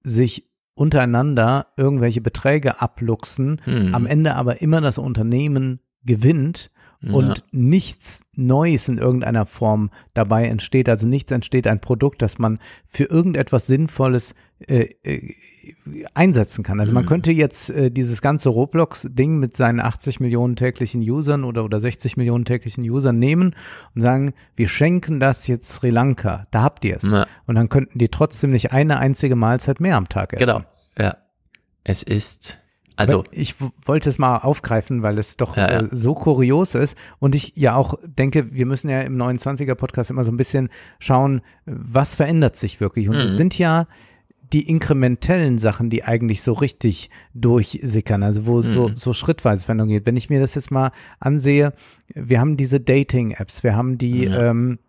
sich 0.04 0.50
untereinander 0.74 1.68
irgendwelche 1.78 2.22
Beträge 2.22 2.82
abluchsen, 2.82 3.62
Mhm. 3.66 3.94
am 3.94 4.06
Ende 4.06 4.36
aber 4.36 4.62
immer 4.62 4.82
das 4.82 4.98
Unternehmen 4.98 5.80
gewinnt 6.04 6.72
und 7.02 7.28
Ja. 7.28 7.34
nichts 7.52 8.22
Neues 8.36 8.88
in 8.90 8.98
irgendeiner 8.98 9.46
Form 9.46 9.92
dabei 10.14 10.46
entsteht. 10.48 10.90
Also 10.90 11.06
nichts 11.08 11.32
entsteht 11.32 11.68
ein 11.68 11.80
Produkt, 11.80 12.22
das 12.22 12.40
man 12.40 12.60
für 12.86 13.04
irgendetwas 13.06 13.68
Sinnvolles 13.68 14.34
äh, 14.68 14.90
äh, 15.04 15.34
einsetzen 16.16 16.64
kann. 16.64 16.80
Also 16.80 16.92
man 16.92 17.04
Mhm. 17.04 17.08
könnte 17.08 17.32
jetzt 17.32 17.70
äh, 17.70 17.92
dieses 17.92 18.22
ganze 18.24 18.50
Roblox-Ding 18.50 19.38
mit 19.38 19.56
seinen 19.56 19.80
80 19.80 20.20
Millionen 20.20 20.56
täglichen 20.56 21.02
Usern 21.02 21.44
oder, 21.44 21.64
oder 21.64 21.80
60 21.80 22.18
Millionen 22.18 22.46
täglichen 22.46 22.84
Usern 22.90 23.20
nehmen 23.20 23.56
und 23.94 24.02
sagen, 24.02 24.34
wir 24.56 24.68
schenken 24.68 25.20
das 25.20 25.46
jetzt 25.46 25.70
Sri 25.70 25.92
Lanka. 25.92 26.48
Da 26.50 26.64
habt 26.64 26.84
ihr 26.86 26.98
es. 26.98 27.04
Ja. 27.04 27.28
Und 27.46 27.54
dann 27.54 27.70
könnten 27.70 28.00
die 28.00 28.10
trotzdem 28.10 28.50
nicht 28.50 28.72
eine 28.72 28.98
einzige 28.98 29.36
Mahlzeit 29.36 29.80
mehr 29.80 29.96
am 29.98 30.10
Tag 30.10 30.34
essen. 30.34 30.46
Genau. 30.46 30.62
Ja. 30.98 31.18
Es 31.84 32.02
ist, 32.02 32.60
also, 32.98 33.24
ich 33.32 33.56
wollte 33.86 34.10
es 34.10 34.18
mal 34.18 34.38
aufgreifen, 34.40 35.02
weil 35.04 35.18
es 35.18 35.38
doch 35.38 35.56
Ja, 35.56 35.72
ja. 35.72 35.80
Äh, 35.82 35.88
so 35.92 36.14
kurios 36.16 36.76
ist 36.76 36.98
und 37.20 37.36
ich 37.36 37.54
ja 37.56 37.76
auch 37.76 37.96
denke, 38.06 38.54
wir 38.54 38.66
müssen 38.66 38.90
ja 38.90 39.02
im 39.02 39.16
29er 39.18 39.76
Podcast 39.76 40.10
immer 40.12 40.24
so 40.24 40.32
ein 40.32 40.38
bisschen 40.38 40.70
schauen, 41.00 41.42
was 41.66 42.16
verändert 42.16 42.58
sich 42.58 42.80
wirklich. 42.80 43.08
Und 43.10 43.16
es 43.16 43.32
Mhm. 43.34 43.36
sind 43.38 43.58
ja 43.58 43.88
die 44.54 44.70
inkrementellen 44.70 45.58
Sachen, 45.58 45.90
die 45.90 46.06
eigentlich 46.06 46.42
so 46.42 46.54
richtig 46.54 47.10
durchsickern, 47.34 48.24
also 48.24 48.46
wo 48.46 48.62
so, 48.62 48.88
Mhm. 48.88 48.96
so 48.96 49.12
schrittweise 49.12 49.66
Veränderung 49.66 49.90
geht. 49.90 50.06
Wenn 50.06 50.16
ich 50.16 50.30
mir 50.30 50.40
das 50.40 50.56
jetzt 50.56 50.72
mal 50.72 50.92
ansehe, 51.20 51.74
wir 52.16 52.40
haben 52.40 52.56
diese 52.56 52.80
Dating-Apps, 52.80 53.64
wir 53.66 53.76
haben 53.76 53.98
die 53.98 54.24
Ja. 54.24 54.50
ähm, 54.52 54.80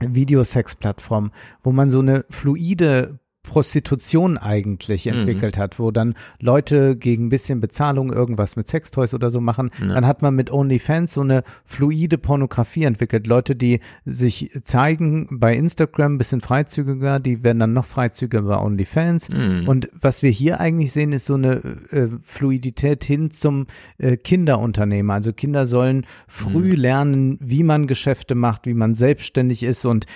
Videosex-Plattform, 0.00 1.30
wo 1.62 1.70
man 1.72 1.88
so 1.90 2.00
eine 2.00 2.24
fluide 2.30 3.19
Prostitution 3.42 4.38
eigentlich 4.38 5.06
Mhm. 5.06 5.12
entwickelt 5.20 5.58
hat, 5.58 5.78
wo 5.78 5.90
dann 5.90 6.14
Leute 6.40 6.96
gegen 6.96 7.26
ein 7.26 7.28
bisschen 7.30 7.60
Bezahlung 7.60 8.12
irgendwas 8.12 8.54
mit 8.56 8.68
Sextoys 8.68 9.14
oder 9.14 9.30
so 9.30 9.40
machen. 9.40 9.70
Ja. 9.80 9.94
Dann 9.94 10.06
hat 10.06 10.22
man 10.22 10.34
mit 10.34 10.52
OnlyFans 10.52 11.14
so 11.14 11.22
eine 11.22 11.42
fluide 11.64 12.18
Pornografie 12.18 12.84
entwickelt. 12.84 13.26
Leute, 13.26 13.56
die 13.56 13.80
sich 14.04 14.50
zeigen 14.64 15.26
bei 15.32 15.54
Instagram 15.56 16.14
ein 16.14 16.18
bisschen 16.18 16.40
freizügiger, 16.40 17.18
die 17.18 17.42
werden 17.42 17.58
dann 17.60 17.72
noch 17.72 17.86
freizügiger 17.86 18.42
bei 18.42 18.58
OnlyFans. 18.58 19.30
Mhm. 19.30 19.68
Und 19.68 19.88
was 19.98 20.22
wir 20.22 20.30
hier 20.30 20.60
eigentlich 20.60 20.92
sehen, 20.92 21.12
ist 21.12 21.24
so 21.26 21.34
eine 21.34 21.56
äh, 21.90 22.08
Fluidität 22.24 23.04
hin 23.04 23.30
zum 23.30 23.66
äh, 23.98 24.16
Kinderunternehmer. 24.16 25.14
Also 25.14 25.32
Kinder 25.32 25.66
sollen 25.66 26.06
früh 26.28 26.72
lernen, 26.74 27.38
wie 27.40 27.62
man 27.64 27.86
Geschäfte 27.86 28.34
macht, 28.34 28.66
wie 28.66 28.74
man 28.74 28.94
selbstständig 28.94 29.62
ist 29.62 29.84
und 29.84 30.06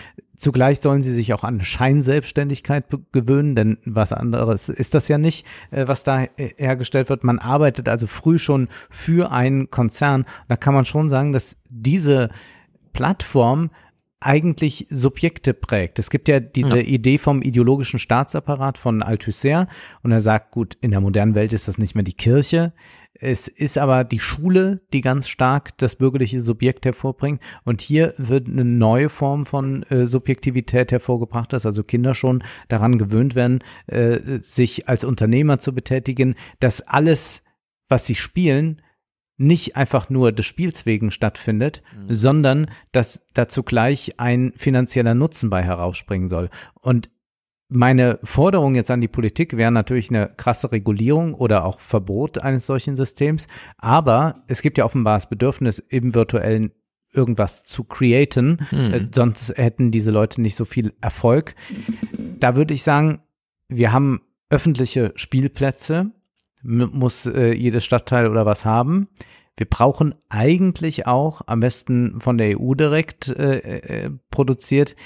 Zugleich 0.45 0.81
sollen 0.81 1.03
sie 1.03 1.15
sich 1.15 1.33
auch 1.33 1.43
an 1.43 1.63
Scheinselbstständigkeit 1.63 2.85
gewöhnen, 3.13 3.55
denn 3.55 3.79
was 3.87 4.13
anderes 4.13 4.69
ist 4.69 4.93
das 4.93 5.09
ja 5.09 5.17
nicht, 5.17 5.47
äh, 5.71 5.89
was 5.89 6.05
da 6.05 6.25
äh, 6.25 6.51
hergestellt 6.59 7.09
wird. 7.09 7.25
Man 7.25 7.39
arbeitet 7.39 7.89
also 7.89 8.07
früh 8.07 8.39
schon 8.39 8.69
für 8.91 9.33
einen 9.33 9.71
Konzern. 9.71 10.27
Da 10.49 10.57
kann 10.57 10.75
man 10.75 10.85
schon 10.85 11.09
sagen, 11.09 11.33
dass 11.33 11.57
diese 11.71 12.29
Plattform 12.93 13.71
eigentlich 14.21 14.87
Subjekte 14.91 15.55
prägt. 15.55 15.99
Es 15.99 16.11
gibt 16.11 16.29
ja 16.29 16.41
diese 16.41 16.77
Ja. 16.77 16.85
Idee 16.85 17.17
vom 17.17 17.41
ideologischen 17.41 17.99
Staatsapparat 17.99 18.77
von 18.77 19.03
Althusser 19.03 19.67
und 20.03 20.13
er 20.13 20.21
sagt, 20.21 20.51
gut, 20.51 20.77
in 20.83 20.91
der 20.91 21.01
modernen 21.01 21.35
Welt 21.35 21.55
ist 21.55 21.69
das 21.69 21.79
nicht 21.79 21.95
mehr 21.95 22.05
die 22.05 22.13
Kirche, 22.13 22.75
es 23.21 23.47
ist 23.47 23.79
aber 23.79 24.03
die 24.05 24.19
Schule, 24.19 24.81
die 24.93 25.01
ganz 25.01 25.29
stark 25.29 25.77
das 25.79 25.97
bürgerliche 25.97 26.43
Subjekt 26.43 26.85
hervorbringt. 26.85 27.41
Und 27.65 27.81
hier 27.81 28.15
wird 28.19 28.49
eine 28.49 28.65
neue 28.65 29.09
Form 29.09 29.47
von 29.47 29.85
äh, 29.85 30.07
Subjektivität 30.07 30.91
hervorgebracht, 30.91 31.53
dass 31.53 31.65
also 31.65 31.85
Kinder 31.85 32.15
schon 32.15 32.43
daran 32.69 32.99
gewöhnt 32.99 33.35
werden, 33.35 33.63
äh, 33.87 34.19
sich 34.39 34.89
als 34.89 35.05
Unternehmer 35.05 35.61
zu 35.61 35.73
betätigen, 35.73 36.35
dass 36.59 36.81
alles, 36.81 37.45
was 37.89 38.05
sie 38.07 38.17
spielen, 38.17 38.83
nicht 39.37 39.77
einfach 39.77 40.11
nur 40.11 40.31
des 40.31 40.47
Spiels 40.47 40.87
wegen 40.87 41.11
stattfindet, 41.11 41.83
sondern 42.09 42.71
dass 42.93 43.27
dazu 43.35 43.65
gleich 43.65 44.21
ein 44.21 44.53
finanzieller 44.57 45.15
Nutzen 45.15 45.51
bei 45.51 45.63
herausspringen 45.63 46.29
soll. 46.29 46.51
Und 46.81 47.11
meine 47.69 48.19
Forderung 48.23 48.75
jetzt 48.75 48.91
an 48.91 49.01
die 49.01 49.09
Politik 49.09 49.57
wäre 49.57 49.73
natürlich 49.73 50.11
eine 50.11 50.29
krasse 50.37 50.71
Regulierung 50.71 51.35
oder 51.35 51.65
auch 51.65 51.81
Verbot 51.81 52.39
eines 52.39 52.67
solchen 52.67 52.97
Systems. 52.97 53.47
Aber 53.79 54.45
es 54.49 54.63
gibt 54.63 54.79
ja 54.79 54.85
offenbar 54.85 55.17
das 55.17 55.29
Bedürfnis, 55.29 55.79
im 55.79 56.15
virtuellen 56.15 56.73
irgendwas 57.13 57.65
zu 57.65 57.85
createn. 57.85 58.67
Mhm. 58.71 58.95
Äh, 58.95 59.09
sonst 59.15 59.57
hätten 59.57 59.91
diese 59.91 60.11
Leute 60.11 60.43
nicht 60.43 60.57
so 60.57 60.65
viel 60.65 60.95
Erfolg. 61.01 61.55
Da 62.39 62.57
würde 62.57 62.75
ich 62.75 62.83
sagen, 62.83 63.21
wir 63.69 63.93
haben 63.93 64.21
öffentliche 64.51 65.13
Spielplätze, 65.17 66.13
muss 66.63 67.27
äh, 67.27 67.55
jedes 67.55 67.85
Stadtteil 67.85 68.29
oder 68.29 68.47
was 68.47 68.65
haben. 68.65 69.09
Wir 69.57 69.67
brauchen 69.67 70.15
eigentlich 70.29 71.07
auch, 71.07 71.43
am 71.47 71.61
besten 71.61 72.21
von 72.21 72.39
der 72.39 72.61
EU 72.61 72.75
direkt 72.75 73.29
äh, 73.29 73.59
äh, 73.59 74.11
produziert, 74.31 74.97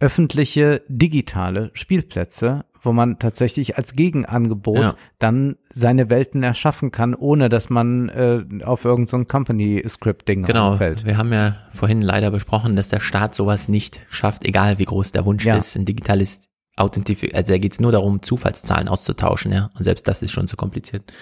öffentliche 0.00 0.82
digitale 0.88 1.70
Spielplätze, 1.74 2.64
wo 2.82 2.92
man 2.92 3.18
tatsächlich 3.18 3.76
als 3.76 3.94
Gegenangebot 3.94 4.78
Ja. 4.78 4.94
dann 5.18 5.56
seine 5.70 6.08
Welten 6.10 6.42
erschaffen 6.44 6.92
kann, 6.92 7.14
ohne 7.16 7.48
dass 7.48 7.68
man 7.70 8.08
äh, 8.08 8.44
auf 8.64 8.84
irgendein 8.84 9.22
so 9.22 9.24
Company-Script-Ding 9.26 10.44
Genau, 10.44 10.76
fällt. 10.76 11.04
wir 11.04 11.16
haben 11.16 11.32
ja 11.32 11.56
vorhin 11.72 12.02
leider 12.02 12.30
besprochen, 12.30 12.76
dass 12.76 12.88
der 12.88 13.00
Staat 13.00 13.34
sowas 13.34 13.68
nicht 13.68 14.00
schafft, 14.08 14.44
egal 14.44 14.78
wie 14.78 14.84
groß 14.84 15.10
der 15.12 15.24
Wunsch 15.24 15.44
Ja. 15.44 15.56
ist. 15.56 15.76
Ein 15.76 15.84
digitales 15.84 16.42
Authentifik, 16.76 17.34
also 17.34 17.50
da 17.52 17.58
geht 17.58 17.72
es 17.72 17.80
nur 17.80 17.90
darum, 17.90 18.22
Zufallszahlen 18.22 18.86
auszutauschen, 18.86 19.52
ja. 19.52 19.70
Und 19.76 19.82
selbst 19.82 20.06
das 20.06 20.22
ist 20.22 20.30
schon 20.30 20.46
zu 20.46 20.54
kompliziert. 20.56 21.12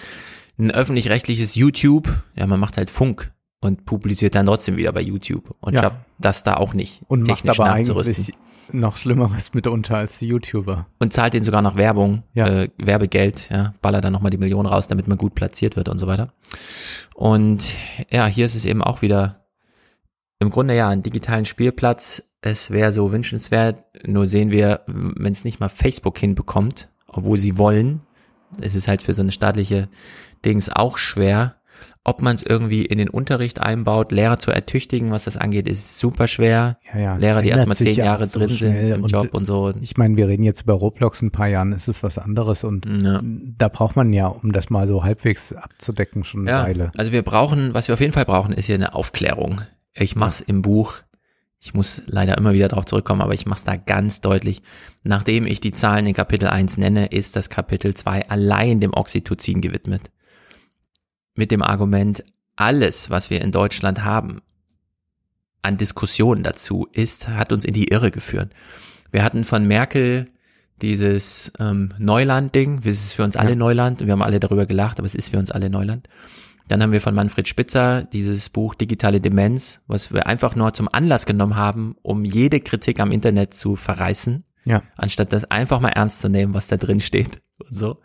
Ein 0.59 0.69
öffentlich-rechtliches 0.69 1.55
YouTube, 1.55 2.07
ja, 2.35 2.45
man 2.45 2.59
macht 2.59 2.77
halt 2.77 2.91
Funk 2.91 3.31
und 3.59 3.85
publiziert 3.85 4.35
dann 4.35 4.45
trotzdem 4.45 4.77
wieder 4.77 4.91
bei 4.91 5.01
YouTube 5.01 5.55
und 5.61 5.73
Ja. 5.73 5.81
schafft 5.81 5.97
das 6.19 6.43
da 6.43 6.57
auch 6.57 6.75
nicht, 6.75 7.01
Und 7.07 7.21
macht 7.27 7.37
technisch 7.41 7.59
aber 7.59 7.69
nachzurüsten. 7.75 8.15
eigentlich 8.25 8.35
noch 8.73 8.97
Schlimmeres 8.97 9.53
mitunter 9.53 9.97
als 9.97 10.19
die 10.19 10.27
YouTuber. 10.27 10.87
Und 10.99 11.13
zahlt 11.13 11.33
denen 11.33 11.43
sogar 11.45 11.61
noch 11.61 11.75
Werbung, 11.75 12.23
Ja. 12.33 12.47
äh, 12.47 12.69
Werbegeld, 12.77 13.49
ja, 13.51 13.73
ballert 13.81 14.03
dann 14.05 14.13
nochmal 14.13 14.31
die 14.31 14.37
Millionen 14.37 14.67
raus, 14.67 14.87
damit 14.87 15.07
man 15.07 15.17
gut 15.17 15.35
platziert 15.35 15.75
wird 15.75 15.89
und 15.89 15.97
so 15.97 16.07
weiter. 16.07 16.33
Und 17.15 17.71
ja, 18.11 18.27
hier 18.27 18.45
ist 18.45 18.55
es 18.55 18.65
eben 18.65 18.83
auch 18.83 19.01
wieder 19.01 19.45
im 20.39 20.49
Grunde 20.49 20.75
ja 20.75 20.89
einen 20.89 21.03
digitalen 21.03 21.45
Spielplatz. 21.45 22.23
Es 22.41 22.69
wäre 22.71 22.91
so 22.91 23.11
wünschenswert, 23.11 23.83
nur 24.05 24.27
sehen 24.27 24.51
wir, 24.51 24.81
wenn 24.85 25.31
es 25.31 25.43
nicht 25.43 25.59
mal 25.59 25.69
Facebook 25.69 26.17
hinbekommt, 26.19 26.89
obwohl 27.07 27.37
sie 27.37 27.57
wollen, 27.57 28.01
es 28.61 28.75
ist 28.75 28.87
halt 28.87 29.01
für 29.01 29.13
so 29.13 29.21
eine 29.21 29.31
staatliche 29.31 29.89
Dings 30.45 30.69
auch 30.69 30.97
schwer. 30.97 31.55
Ob 32.09 32.21
man 32.21 32.37
es 32.37 32.41
irgendwie 32.41 32.85
in 32.85 32.99
den 32.99 33.09
Unterricht 33.09 33.59
einbaut, 33.59 34.13
Lehrer 34.13 34.37
zu 34.37 34.49
ertüchtigen, 34.49 35.11
was 35.11 35.25
das 35.25 35.35
angeht, 35.35 35.67
ist 35.67 35.99
super 35.99 36.27
schwer. 36.27 36.79
Ja, 36.93 36.99
ja, 37.01 37.15
Lehrer, 37.17 37.41
die 37.41 37.49
erstmal 37.49 37.75
zehn 37.75 37.95
ja 37.97 38.05
Jahre 38.05 38.27
so 38.27 38.39
drin 38.39 38.49
sind 38.49 38.75
im 38.77 39.03
und 39.03 39.11
Job 39.11 39.33
und 39.33 39.43
so. 39.43 39.73
Ich 39.81 39.97
meine, 39.97 40.15
wir 40.15 40.29
reden 40.29 40.43
jetzt 40.43 40.61
über 40.61 40.73
Roblox 40.75 41.21
in 41.21 41.27
ein 41.27 41.31
paar 41.31 41.49
Jahren, 41.49 41.73
ist 41.73 41.89
es 41.89 42.03
was 42.03 42.17
anderes 42.17 42.63
und 42.63 42.87
da 43.57 43.67
braucht 43.67 43.97
man 43.97 44.13
ja, 44.13 44.27
um 44.27 44.53
das 44.53 44.69
mal 44.69 44.87
so 44.87 45.03
halbwegs 45.03 45.51
abzudecken, 45.51 46.23
schon 46.23 46.47
eine 46.47 46.49
Ja, 46.51 46.63
Weile. 46.63 46.91
also 46.95 47.11
wir 47.11 47.23
brauchen, 47.23 47.73
was 47.73 47.89
wir 47.89 47.93
auf 47.93 47.99
jeden 47.99 48.13
Fall 48.13 48.23
brauchen, 48.25 48.53
ist 48.53 48.67
hier 48.67 48.75
eine 48.75 48.95
Aufklärung. 48.95 49.59
Ich 49.93 50.15
mach's 50.15 50.39
im 50.39 50.61
Buch. 50.61 50.93
Ich 51.59 51.73
muss 51.73 52.01
leider 52.05 52.37
immer 52.37 52.53
wieder 52.53 52.69
darauf 52.69 52.85
zurückkommen, 52.85 53.21
aber 53.21 53.33
ich 53.33 53.45
mach's 53.47 53.65
da 53.65 53.75
ganz 53.75 54.21
deutlich. 54.21 54.61
Nachdem 55.03 55.45
ich 55.45 55.59
die 55.59 55.71
Zahlen 55.73 56.05
in 56.05 56.13
Kapitel 56.13 56.47
1 56.47 56.77
nenne, 56.77 57.07
ist 57.07 57.35
das 57.35 57.49
Kapitel 57.49 57.95
2 57.95 58.29
allein 58.29 58.79
dem 58.79 58.93
Oxytocin 58.93 59.59
gewidmet. 59.59 60.09
Mit 61.37 61.51
dem 61.51 61.61
Argument, 61.61 62.23
alles, 62.55 63.09
was 63.11 63.29
wir 63.29 63.41
in 63.41 63.51
Deutschland 63.51 64.03
haben, 64.03 64.41
an 65.61 65.77
Diskussionen 65.77 66.41
dazu 66.43 66.87
ist, 66.91 67.27
hat 67.29 67.53
uns 67.53 67.63
in 67.63 67.73
die 67.75 67.89
Irre 67.89 68.09
geführt. 68.09 68.51
Wir 69.11 69.23
hatten 69.23 69.45
von 69.45 69.67
Merkel 69.67 70.27
dieses 70.81 71.51
ähm, 71.59 71.93
Neuland-Ding. 71.99 72.79
Es 72.83 73.03
ist 73.05 73.13
für 73.13 73.23
uns 73.23 73.35
alle 73.35 73.51
Ja. 73.51 73.55
Neuland 73.55 74.01
und 74.01 74.07
wir 74.07 74.13
haben 74.13 74.23
alle 74.23 74.39
darüber 74.39 74.65
gelacht, 74.65 74.97
aber 74.99 75.05
es 75.05 75.13
ist 75.15 75.29
für 75.29 75.37
uns 75.37 75.51
alle 75.51 75.69
Neuland. 75.69 76.09
Dann 76.67 76.81
haben 76.81 76.91
wir 76.91 77.01
von 77.01 77.13
Manfred 77.15 77.47
Spitzer 77.47 78.03
dieses 78.03 78.49
Buch 78.49 78.73
Digitale 78.73 79.21
Demenz, 79.21 79.81
was 79.87 80.11
wir 80.11 80.25
einfach 80.25 80.55
nur 80.55 80.73
zum 80.73 80.89
Anlass 80.91 81.25
genommen 81.27 81.55
haben, 81.55 81.95
um 82.01 82.25
jede 82.25 82.59
Kritik 82.61 82.99
am 82.99 83.11
Internet 83.11 83.53
zu 83.53 83.75
verreißen, 83.75 84.43
Ja. 84.65 84.81
anstatt 84.95 85.31
das 85.33 85.45
einfach 85.45 85.79
mal 85.81 85.89
ernst 85.89 86.19
zu 86.21 86.29
nehmen, 86.29 86.55
was 86.55 86.67
da 86.67 86.77
drin 86.77 86.99
steht 86.99 87.41
und 87.59 87.75
so. 87.75 87.97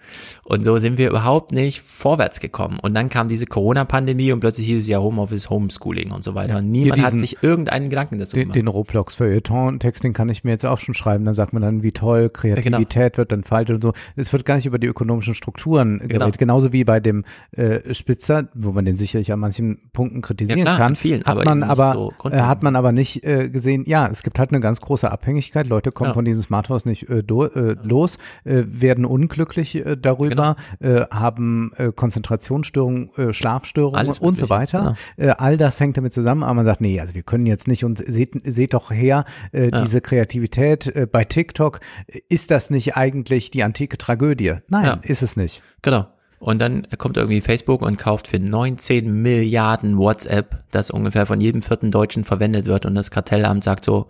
Und 0.45 0.65
so 0.65 0.79
sind 0.79 0.97
wir 0.99 1.11
überhaupt 1.11 1.53
nicht 1.53 1.83
vorwärts 1.83 2.41
gekommen. 2.41 2.79
Und 2.81 2.95
dann 2.97 3.09
kam 3.09 3.29
diese 3.29 3.47
Corona-Pandemie 3.47 4.33
und 4.33 4.41
plötzlich 4.41 4.67
hieß 4.67 4.81
es 4.81 4.89
ja 4.89 4.99
Homeoffice, 4.99 5.51
Homeschooling 5.51 6.11
und 6.13 6.25
so 6.25 6.35
weiter. 6.35 6.59
Und 6.59 6.71
niemand 6.71 6.97
Hier 6.97 7.05
hat 7.07 7.13
diesen- 7.13 7.27
sich 7.27 7.43
irgendeinen 7.43 7.91
Gedanken 7.91 8.19
dazu 8.19 8.35
Den, 8.37 8.45
gemacht. 8.45 8.57
den 8.57 8.69
Roblox 8.69 9.15
Feuilleton-Text, 9.17 10.05
den 10.05 10.13
kann 10.15 10.29
ich 10.31 10.43
mir 10.45 10.53
jetzt 10.53 10.65
auch 10.65 10.79
schon 10.79 10.95
schreiben. 10.95 11.25
Dann 11.25 11.35
sagt 11.35 11.53
man 11.53 11.61
dann, 11.63 11.83
wie 11.83 11.93
toll, 11.93 12.31
Kreativität 12.31 13.19
wird 13.19 13.31
dann 13.33 13.45
falsch 13.45 13.69
und 13.71 13.83
so. 13.83 13.93
Es 14.17 14.33
wird 14.33 14.45
gar 14.47 14.57
nicht 14.57 14.67
über 14.67 14.79
die 14.79 14.87
ökonomischen 14.87 15.35
Strukturen 15.35 15.99
Genau. 15.99 16.21
geredet. 16.21 16.39
Genauso 16.39 16.73
wie 16.73 16.85
bei 16.85 17.01
dem 17.01 17.25
äh, 17.53 17.93
Spitzer, 17.93 18.49
wo 18.55 18.73
man 18.73 18.85
den 18.87 18.97
sicherlich 18.97 19.33
an 19.33 19.39
manchen 19.41 19.91
Punkten 19.93 20.23
kritisieren 20.23 20.61
Ja, 20.61 20.65
klar, 20.65 20.77
kann. 20.79 20.87
an 20.93 20.97
vielen, 20.97 21.21
hat 21.25 21.29
aber 21.29 21.45
man 21.45 21.63
aber 21.63 21.93
so 22.23 22.31
äh, 22.31 22.41
hat 22.41 22.63
man 22.63 22.75
aber 22.77 22.93
nicht 22.93 23.23
äh, 23.25 23.51
gesehen. 23.51 23.85
Ja, 23.87 24.07
es 24.09 24.23
gibt 24.23 24.39
halt 24.39 24.51
eine 24.51 24.61
ganz 24.61 24.81
große 24.81 25.11
Abhängigkeit. 25.11 25.67
Leute 25.67 25.93
kommen 25.93 26.11
Ja. 26.11 26.15
von 26.15 26.25
diesem 26.25 26.43
Smartphone 26.43 26.81
nicht 26.85 27.09
äh, 27.11 27.23
do, 27.23 27.45
äh, 27.45 27.77
los, 27.83 28.17
äh, 28.45 28.63
werden 28.67 29.05
unglücklich 29.05 29.42
äh, 29.75 29.97
darüber, 29.97 30.57
Genau. 30.81 30.97
äh, 31.01 31.07
haben 31.11 31.73
äh, 31.77 31.93
Konzentrationsstörungen, 31.93 33.11
äh, 33.17 33.33
Schlafstörungen 33.33 33.99
Alles 33.99 34.19
und 34.19 34.39
so 34.39 34.49
weiter. 34.51 34.95
Äh, 35.17 35.29
all 35.39 35.57
das 35.59 35.79
hängt 35.81 35.97
damit 35.97 36.12
zusammen, 36.12 36.43
aber 36.43 36.55
man 36.55 36.65
sagt, 36.65 36.81
nee, 36.81 37.01
also 37.01 37.15
wir 37.15 37.23
können 37.23 37.47
jetzt 37.47 37.69
nicht 37.69 37.85
und 37.85 37.99
seht, 37.99 38.33
seht 38.45 38.75
doch 38.75 38.91
her, 38.91 39.25
äh, 39.53 39.71
Ja. 39.71 39.83
diese 39.83 40.01
Kreativität 40.01 40.87
äh, 40.95 41.07
bei 41.11 41.25
TikTok, 41.25 41.81
äh, 42.07 42.21
ist 42.29 42.51
das 42.51 42.71
nicht 42.71 42.97
eigentlich 42.97 43.51
die 43.51 43.62
antike 43.65 43.99
Tragödie? 43.99 44.55
Nein, 44.69 44.85
Ja. 44.85 44.99
ist 45.03 45.23
es 45.23 45.37
nicht. 45.37 45.62
Genau. 45.83 46.07
Und 46.39 46.59
dann 46.61 46.89
kommt 46.99 47.17
irgendwie 47.17 47.41
Facebook 47.41 47.83
und 47.83 47.99
kauft 47.99 48.27
für 48.27 48.41
19 48.41 49.23
Milliarden 49.23 49.97
WhatsApp, 49.97 50.65
das 50.73 50.91
ungefähr 50.91 51.25
von 51.25 51.41
jedem 51.41 51.62
vierten 51.62 51.93
Deutschen 51.93 52.25
verwendet 52.25 52.67
wird. 52.67 52.85
Und 52.85 52.97
das 52.97 53.12
Kartellamt 53.12 53.62
sagt 53.62 53.85
so, 53.85 54.09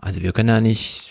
also 0.00 0.22
wir 0.22 0.30
können 0.32 0.48
ja 0.50 0.60
nicht, 0.60 1.10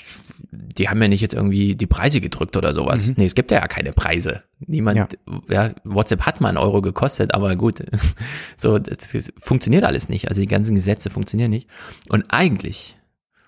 die 0.52 0.90
haben 0.90 1.02
ja 1.02 1.08
nicht 1.08 1.22
jetzt 1.22 1.34
irgendwie 1.34 1.76
die 1.76 1.88
Preise 1.88 2.22
gedrückt 2.22 2.58
oder 2.58 2.74
sowas. 2.74 3.08
Mhm. 3.08 3.14
Nee, 3.18 3.26
es 3.26 3.36
gibt 3.36 3.52
ja 3.52 3.66
keine 3.68 3.92
Preise. 3.92 4.44
Niemand, 4.60 5.18
ja. 5.50 5.72
WhatsApp 5.84 6.22
hat 6.22 6.42
mal 6.42 6.50
einen 6.50 6.58
Euro 6.58 6.82
gekostet, 6.82 7.34
aber 7.34 7.56
gut, 7.56 7.84
so, 8.58 8.80
das, 8.80 9.12
das 9.12 9.34
funktioniert 9.38 9.84
alles 9.84 10.10
nicht. 10.10 10.30
Also 10.30 10.42
die 10.42 10.48
ganzen 10.48 10.76
Gesetze 10.76 11.10
funktionieren 11.10 11.52
nicht. 11.52 11.68
Und 12.10 12.26
eigentlich 12.30 12.98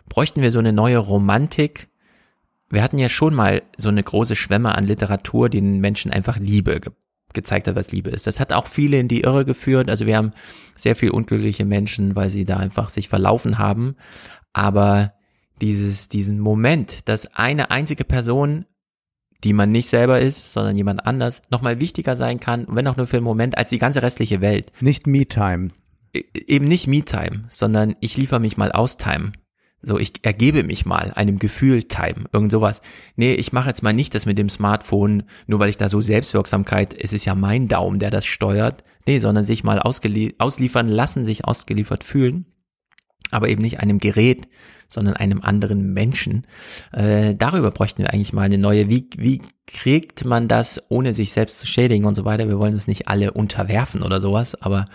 bräuchten 0.07 0.41
wir 0.41 0.51
so 0.51 0.59
eine 0.59 0.73
neue 0.73 0.97
Romantik, 0.97 1.89
wir 2.69 2.83
hatten 2.83 2.99
ja 2.99 3.09
schon 3.09 3.33
mal 3.33 3.63
so 3.77 3.89
eine 3.89 4.03
große 4.03 4.35
Schwemme 4.35 4.75
an 4.75 4.85
Literatur, 4.85 5.49
die 5.49 5.59
den 5.59 5.79
Menschen 5.79 6.11
einfach 6.11 6.37
Liebe 6.37 6.79
ge 6.79 6.91
gezeigt 7.31 7.67
hat, 7.67 7.75
was 7.75 7.91
Liebe 7.91 8.09
ist. 8.09 8.25
Das 8.25 8.39
hat 8.39 8.51
auch 8.53 8.65
viele 8.65 8.97
in 8.97 9.07
die 9.07 9.21
Irre 9.21 9.45
geführt. 9.45 9.87
Also 9.87 10.07
wir 10.07 10.17
haben 10.17 10.31
sehr 10.75 10.95
viel 10.95 11.11
unglückliche 11.11 11.63
Menschen, 11.63 12.15
weil 12.15 12.31
sie 12.31 12.43
da 12.43 12.57
einfach 12.57 12.89
sich 12.89 13.07
verlaufen 13.07 13.59
haben. 13.59 13.95
Aber 14.51 15.13
dieses, 15.61 16.09
diesen 16.09 16.39
Moment, 16.39 17.07
dass 17.07 17.35
eine 17.35 17.71
einzige 17.71 18.03
Person, 18.03 18.65
die 19.43 19.53
man 19.53 19.71
nicht 19.71 19.87
selber 19.89 20.19
ist, 20.19 20.51
sondern 20.51 20.75
jemand 20.75 21.05
anders, 21.05 21.41
nochmal 21.49 21.79
wichtiger 21.79 22.15
sein 22.15 22.39
kann, 22.39 22.65
wenn 22.69 22.87
auch 22.87 22.97
nur 22.97 23.07
für 23.07 23.17
einen 23.17 23.23
Moment, 23.25 23.57
als 23.57 23.69
die 23.69 23.77
ganze 23.77 24.01
restliche 24.01 24.41
Welt. 24.41 24.71
Nicht 24.81 25.07
Me-Time. 25.07 25.69
E- 26.13 26.23
Eben 26.33 26.67
nicht 26.67 26.87
Me-Time, 26.87 27.45
sondern 27.49 27.95
ich 28.01 28.17
liefere 28.17 28.39
mich 28.39 28.57
mal 28.57 28.71
aus-Time. 28.71 29.31
So, 29.81 29.97
ich 29.97 30.11
ergebe 30.23 30.63
mich 30.63 30.85
mal 30.85 31.13
einem 31.15 31.39
Gefühl 31.39 31.83
Time, 31.83 32.25
irgend 32.33 32.51
sowas. 32.51 32.81
Nee, 33.15 33.33
ich 33.35 33.53
mache 33.53 33.69
jetzt 33.69 33.81
mal 33.81 33.93
nicht 33.93 34.13
das 34.13 34.25
mit 34.25 34.37
dem 34.37 34.49
Smartphone, 34.49 35.23
nur 35.47 35.59
weil 35.59 35.69
ich 35.69 35.77
da 35.77 35.87
so 35.87 36.01
Selbstwirksamkeit, 36.01 36.93
es 36.99 37.13
ist 37.13 37.23
ja 37.23 37.33
mein 37.33 37.69
Daumen, 37.69 37.97
der 37.99 38.11
das 38.11 38.25
steuert. 38.25 38.83
Nee, 39.07 39.19
sondern 39.19 39.45
sich 39.45 39.63
mal 39.63 39.79
ausgelie 39.79 40.33
ausliefern 40.37 40.89
lassen, 40.89 41.23
sich 41.23 41.45
ausgeliefert 41.45 42.03
fühlen. 42.03 42.45
Aber 43.31 43.49
eben 43.49 43.61
nicht 43.61 43.79
einem 43.79 43.99
Gerät, 43.99 44.47
sondern 44.87 45.15
einem 45.15 45.41
anderen 45.41 45.93
Menschen. 45.93 46.47
Äh, 46.91 47.35
darüber 47.35 47.71
bräuchten 47.71 48.01
wir 48.01 48.11
eigentlich 48.11 48.33
mal 48.33 48.41
eine 48.41 48.57
neue. 48.57 48.89
Wie, 48.89 49.07
wie 49.17 49.41
kriegt 49.67 50.25
man 50.25 50.47
das, 50.47 50.81
ohne 50.89 51.13
sich 51.13 51.31
selbst 51.31 51.59
zu 51.59 51.67
schädigen 51.67 52.05
und 52.05 52.15
so 52.15 52.25
weiter? 52.25 52.47
Wir 52.47 52.57
wollen 52.59 52.73
uns 52.73 52.87
nicht 52.87 53.07
alle 53.07 53.31
unterwerfen 53.31 54.01
oder 54.01 54.19
sowas, 54.19 54.59
aber 54.61 54.85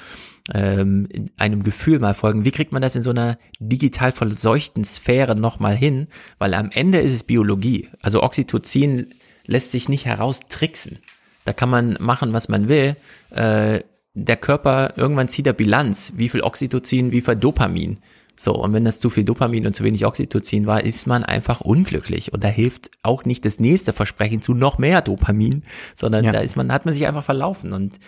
ähm, 0.52 1.06
in 1.10 1.30
einem 1.36 1.62
Gefühl 1.62 2.00
mal 2.00 2.14
folgen. 2.14 2.44
Wie 2.44 2.50
kriegt 2.50 2.72
man 2.72 2.82
das 2.82 2.96
in 2.96 3.02
so 3.02 3.10
einer 3.10 3.38
digital 3.60 4.12
verseuchten 4.12 4.84
Sphäre 4.84 5.36
nochmal 5.36 5.76
hin? 5.76 6.08
Weil 6.38 6.54
am 6.54 6.70
Ende 6.70 6.98
ist 6.98 7.12
es 7.12 7.22
Biologie. 7.22 7.88
Also 8.02 8.22
Oxytocin 8.22 9.14
lässt 9.46 9.70
sich 9.70 9.88
nicht 9.88 10.06
heraustricksen. 10.06 10.98
Da 11.44 11.52
kann 11.52 11.70
man 11.70 11.96
machen, 12.00 12.32
was 12.32 12.48
man 12.48 12.68
will. 12.68 12.96
Äh, 13.30 13.80
der 14.14 14.36
Körper, 14.36 14.94
irgendwann 14.96 15.28
zieht 15.28 15.46
er 15.46 15.52
Bilanz. 15.52 16.12
Wie 16.16 16.28
viel 16.28 16.42
Oxytocin, 16.42 17.12
wie 17.12 17.20
viel 17.20 17.36
Dopamin. 17.36 17.98
So, 18.36 18.54
und 18.54 18.72
wenn 18.72 18.84
das 18.84 18.98
zu 18.98 19.10
viel 19.10 19.24
Dopamin 19.24 19.66
und 19.66 19.76
zu 19.76 19.84
wenig 19.84 20.04
Oxytocin 20.06 20.66
war, 20.66 20.82
ist 20.82 21.06
man 21.06 21.22
einfach 21.24 21.60
unglücklich. 21.60 22.32
Und 22.32 22.42
da 22.42 22.48
hilft 22.48 22.90
auch 23.02 23.24
nicht 23.24 23.44
das 23.44 23.60
nächste 23.60 23.92
Versprechen 23.92 24.42
zu 24.42 24.54
noch 24.54 24.78
mehr 24.78 25.02
Dopamin, 25.02 25.62
sondern 25.94 26.24
Ja. 26.24 26.32
da 26.32 26.40
ist 26.40 26.56
man, 26.56 26.72
hat 26.72 26.84
man 26.84 26.94
sich 26.94 27.06
einfach 27.06 27.22
verlaufen. 27.24 27.72
Und 27.72 27.98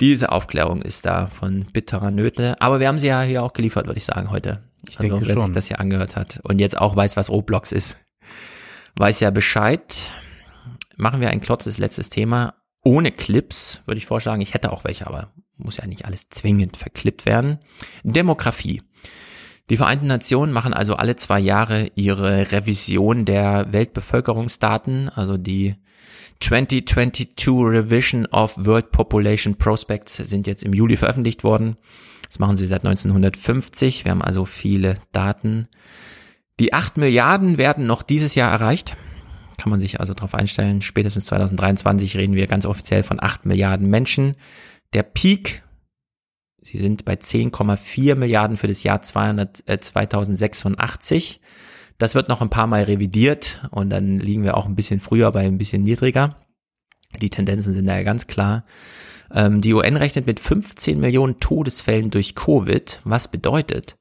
diese 0.00 0.30
Aufklärung 0.30 0.82
ist 0.82 1.06
da 1.06 1.28
von 1.28 1.64
bitterer 1.72 2.10
Nöte. 2.10 2.60
Aber 2.60 2.80
wir 2.80 2.88
haben 2.88 2.98
sie 2.98 3.06
ja 3.06 3.22
hier 3.22 3.42
auch 3.42 3.52
geliefert, 3.54 3.86
würde 3.86 3.98
ich 3.98 4.04
sagen, 4.04 4.30
heute. 4.30 4.62
Ich 4.88 4.98
also, 4.98 5.08
denke 5.08 5.26
wer 5.26 5.34
sich 5.36 5.44
schon. 5.44 5.52
das 5.54 5.68
hier 5.68 5.80
angehört 5.80 6.16
hat 6.16 6.40
und 6.42 6.60
jetzt 6.60 6.76
auch 6.76 6.96
weiß, 6.96 7.16
was 7.16 7.30
Roblox 7.30 7.70
ist, 7.72 7.98
weiß 8.96 9.20
ja 9.20 9.30
Bescheid. 9.30 10.10
Machen 10.96 11.20
wir 11.20 11.30
ein 11.30 11.40
klotzes 11.40 11.78
letztes 11.78 12.10
Thema. 12.10 12.54
Ohne 12.84 13.12
Clips 13.12 13.82
würde 13.86 13.98
ich 13.98 14.06
vorschlagen. 14.06 14.42
Ich 14.42 14.54
hätte 14.54 14.72
auch 14.72 14.84
welche, 14.84 15.06
aber 15.06 15.30
muss 15.56 15.76
ja 15.76 15.86
nicht 15.86 16.04
alles 16.04 16.28
zwingend 16.30 16.76
verklippt 16.76 17.24
werden. 17.26 17.58
Demografie. 18.02 18.82
Die 19.72 19.78
Vereinten 19.78 20.06
Nationen 20.06 20.52
machen 20.52 20.74
also 20.74 20.96
alle 20.96 21.16
zwei 21.16 21.40
Jahre 21.40 21.90
ihre 21.94 22.52
Revision 22.52 23.24
der 23.24 23.72
Weltbevölkerungsdaten, 23.72 25.08
also 25.08 25.38
die 25.38 25.76
2022 26.40 27.48
Revision 27.48 28.26
of 28.26 28.52
World 28.66 28.90
Population 28.90 29.54
Prospects 29.54 30.16
sind 30.16 30.46
jetzt 30.46 30.62
im 30.62 30.74
Juli 30.74 30.98
veröffentlicht 30.98 31.42
worden. 31.42 31.76
Das 32.26 32.38
machen 32.38 32.58
sie 32.58 32.66
seit 32.66 32.84
1950. 32.84 34.04
Wir 34.04 34.10
haben 34.10 34.20
also 34.20 34.44
viele 34.44 34.98
Daten. 35.10 35.68
Die 36.60 36.74
8 36.74 36.98
Milliarden 36.98 37.56
werden 37.56 37.86
noch 37.86 38.02
dieses 38.02 38.34
Jahr 38.34 38.52
erreicht. 38.52 38.94
Kann 39.56 39.70
man 39.70 39.80
sich 39.80 40.00
also 40.00 40.12
darauf 40.12 40.34
einstellen. 40.34 40.82
Spätestens 40.82 41.24
2023 41.24 42.18
reden 42.18 42.34
wir 42.34 42.46
ganz 42.46 42.66
offiziell 42.66 43.04
von 43.04 43.22
8 43.22 43.46
Milliarden 43.46 43.88
Menschen. 43.88 44.34
Der 44.92 45.02
Peak, 45.02 45.62
sie 46.62 46.78
sind 46.78 47.04
bei 47.04 47.14
10,4 47.14 48.14
Milliarden 48.14 48.56
für 48.56 48.68
das 48.68 48.82
Jahr 48.82 49.02
200, 49.02 49.64
äh, 49.66 49.78
2086. 49.78 51.40
Das 51.98 52.14
wird 52.14 52.28
noch 52.28 52.42
ein 52.42 52.50
paar 52.50 52.66
Mal 52.66 52.84
revidiert 52.84 53.62
und 53.70 53.90
dann 53.90 54.18
liegen 54.18 54.44
wir 54.44 54.56
auch 54.56 54.66
ein 54.66 54.74
bisschen 54.74 55.00
früher 55.00 55.30
bei 55.32 55.46
ein 55.46 55.58
bisschen 55.58 55.82
niedriger. 55.82 56.36
Die 57.20 57.30
Tendenzen 57.30 57.74
sind 57.74 57.86
da 57.86 57.96
ja 57.96 58.02
ganz 58.02 58.26
klar. 58.26 58.64
Ähm, 59.32 59.60
die 59.60 59.74
UN 59.74 59.96
rechnet 59.96 60.26
mit 60.26 60.40
15 60.40 61.00
Millionen 61.00 61.40
Todesfällen 61.40 62.10
durch 62.10 62.34
Covid, 62.34 63.00
was 63.04 63.28
bedeutet, 63.28 63.96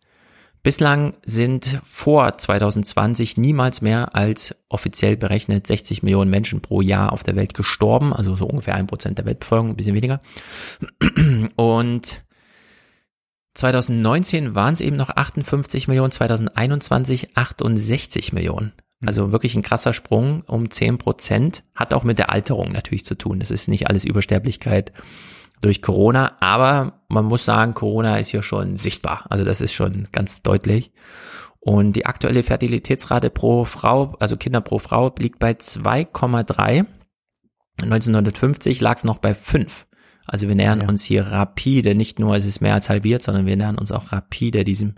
bislang 0.64 1.14
sind 1.24 1.80
vor 1.84 2.38
2020 2.38 3.38
niemals 3.38 3.82
mehr 3.82 4.16
als 4.16 4.56
offiziell 4.70 5.18
berechnet 5.18 5.68
60 5.68 6.04
Millionen 6.04 6.30
Menschen 6.30 6.62
pro 6.62 6.82
Jahr 6.82 7.14
auf 7.14 7.24
der 7.24 7.36
Welt 7.36 7.54
gestorben, 7.54 8.14
also 8.14 8.36
so 8.36 8.46
ungefähr 8.46 8.76
ein 8.76 8.88
Prozent 8.88 9.18
der 9.18 9.26
Weltbevölkerung, 9.26 9.72
ein 9.72 9.78
bisschen 9.78 9.96
weniger. 9.96 10.22
Und 11.56 12.24
2019 13.54 14.56
waren 14.56 14.74
es 14.74 14.82
eben 14.82 14.96
noch 14.96 15.10
58 15.10 15.88
Millionen, 15.88 16.12
2021 16.12 17.38
68 17.38 18.34
Millionen. 18.34 18.74
Also 19.06 19.32
wirklich 19.32 19.56
ein 19.56 19.64
krasser 19.64 19.94
Sprung 19.94 20.42
um 20.42 20.70
10 20.70 20.98
Prozent. 20.98 21.64
Hat 21.76 21.94
auch 21.94 22.04
mit 22.04 22.20
der 22.20 22.30
Alterung 22.30 22.72
natürlich 22.72 23.06
zu 23.06 23.16
tun. 23.16 23.40
Das 23.40 23.52
ist 23.52 23.68
nicht 23.68 23.88
alles 23.88 24.06
Übersterblichkeit 24.06 24.94
durch 25.62 25.82
Corona, 25.82 26.38
aber 26.40 27.04
man 27.08 27.26
muss 27.26 27.46
sagen, 27.46 27.74
Corona 27.74 28.18
ist 28.18 28.30
hier 28.30 28.42
schon 28.42 28.78
sichtbar. 28.78 29.26
Also 29.30 29.44
das 29.44 29.62
ist 29.62 29.74
schon 29.74 30.08
ganz 30.12 30.42
deutlich. 30.42 30.92
Und 31.60 31.94
die 31.94 32.08
aktuelle 32.08 32.42
Fertilitätsrate 32.42 33.30
pro 33.30 33.66
Frau, 33.66 34.16
also 34.20 34.36
Kinder 34.36 34.62
pro 34.62 34.80
Frau, 34.80 35.14
liegt 35.20 35.40
bei 35.40 35.52
2,3. 35.52 36.86
1950 37.84 38.82
lag 38.82 38.98
es 38.98 39.04
noch 39.04 39.20
bei 39.20 39.34
5. 39.34 39.88
Also 40.26 40.48
wir 40.48 40.56
nähern 40.56 40.82
uns 40.82 41.04
hier 41.04 41.28
rapide, 41.28 41.96
nicht 41.96 42.20
nur 42.20 42.36
ist 42.38 42.46
es 42.46 42.62
mehr 42.62 42.74
als 42.74 42.90
halbiert, 42.90 43.24
sondern 43.24 43.46
wir 43.46 43.58
nähern 43.58 43.78
uns 43.78 43.92
auch 43.92 44.12
rapide 44.12 44.64
diesem 44.64 44.96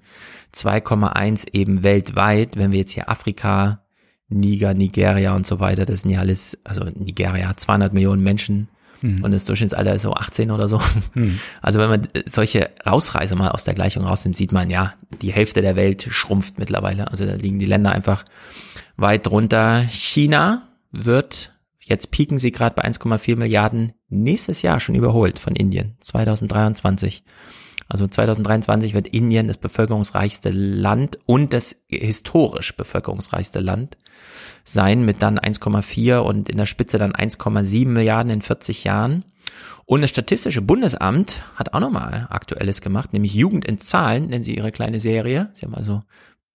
2,1 0.54 1.48
eben 1.54 1.84
weltweit. 1.84 2.58
Wenn 2.58 2.72
wir 2.72 2.80
jetzt 2.80 2.92
hier 2.92 3.10
Afrika, 3.10 3.82
Niger, 4.30 4.74
Nigeria 4.74 5.36
und 5.36 5.48
so 5.48 5.60
weiter, 5.60 5.86
das 5.86 6.02
sind 6.02 6.12
ja 6.12 6.20
alles, 6.20 6.58
also 6.64 6.84
Nigeria 6.84 7.48
hat 7.48 7.60
200 7.60 7.94
Millionen 7.94 8.24
Menschen 8.24 8.68
Mhm. 9.04 9.24
und 9.24 9.32
das 9.32 9.46
Durchschnittsalter 9.46 9.94
ist 9.94 10.04
so 10.04 10.14
18 10.14 10.50
oder 10.50 10.68
so. 10.68 10.82
Mhm. 11.14 11.40
Also 11.62 11.80
wenn 11.80 11.90
man 11.90 12.08
solche 12.26 12.70
Rausreißer 12.86 13.36
mal 13.36 13.50
aus 13.50 13.66
der 13.66 13.74
Gleichung 13.74 14.06
rausnimmt, 14.06 14.36
sieht 14.36 14.52
man 14.52 14.70
ja, 14.70 14.94
die 15.22 15.34
Hälfte 15.34 15.62
der 15.62 15.76
Welt 15.76 16.08
schrumpft 16.10 16.58
mittlerweile. 16.58 17.12
Also 17.12 17.26
da 17.26 17.36
liegen 17.36 17.60
die 17.60 17.66
Länder 17.66 17.92
einfach 17.92 18.24
Weit 18.96 19.28
drunter 19.28 19.82
China 19.82 20.70
wird, 20.92 21.52
jetzt 21.82 22.12
pieken 22.12 22.38
sie 22.38 22.52
gerade 22.52 22.76
bei 22.76 22.84
1,4 22.86 23.36
Milliarden, 23.36 23.94
nächstes 24.14 24.62
Jahr 24.62 24.80
schon 24.80 24.96
überholt 24.96 25.40
von 25.40 25.56
Indien, 25.56 25.98
2023. 26.02 27.24
Also 27.90 28.08
2023 28.08 28.94
wird 28.94 29.08
Indien 29.08 29.48
das 29.48 29.58
bevölkerungsreichste 29.58 30.50
Land 30.50 31.20
und 31.26 31.54
das 31.54 31.76
historisch 31.90 32.76
bevölkerungsreichste 32.76 33.60
Land 33.60 33.98
sein 34.64 35.04
mit 35.06 35.22
dann 35.22 35.38
1,4 35.38 36.18
und 36.18 36.50
in 36.50 36.58
der 36.58 36.66
Spitze 36.66 36.98
dann 36.98 37.14
1,7 37.14 37.88
Milliarden 37.88 38.32
in 38.32 38.42
40 38.42 38.84
Jahren. 38.86 39.26
Und 39.86 40.02
das 40.02 40.10
Statistische 40.10 40.62
Bundesamt 40.62 41.44
hat 41.56 41.74
auch 41.74 41.82
nochmal 41.82 42.28
Aktuelles 42.30 42.80
gemacht, 42.80 43.12
nämlich 43.12 43.34
Jugend 43.34 43.66
in 43.66 43.80
Zahlen, 43.80 44.28
nennen 44.28 44.44
sie 44.44 44.56
ihre 44.56 44.72
kleine 44.72 45.00
Serie. 45.00 45.50
Sie 45.54 45.66
haben 45.66 45.76
also 45.76 46.04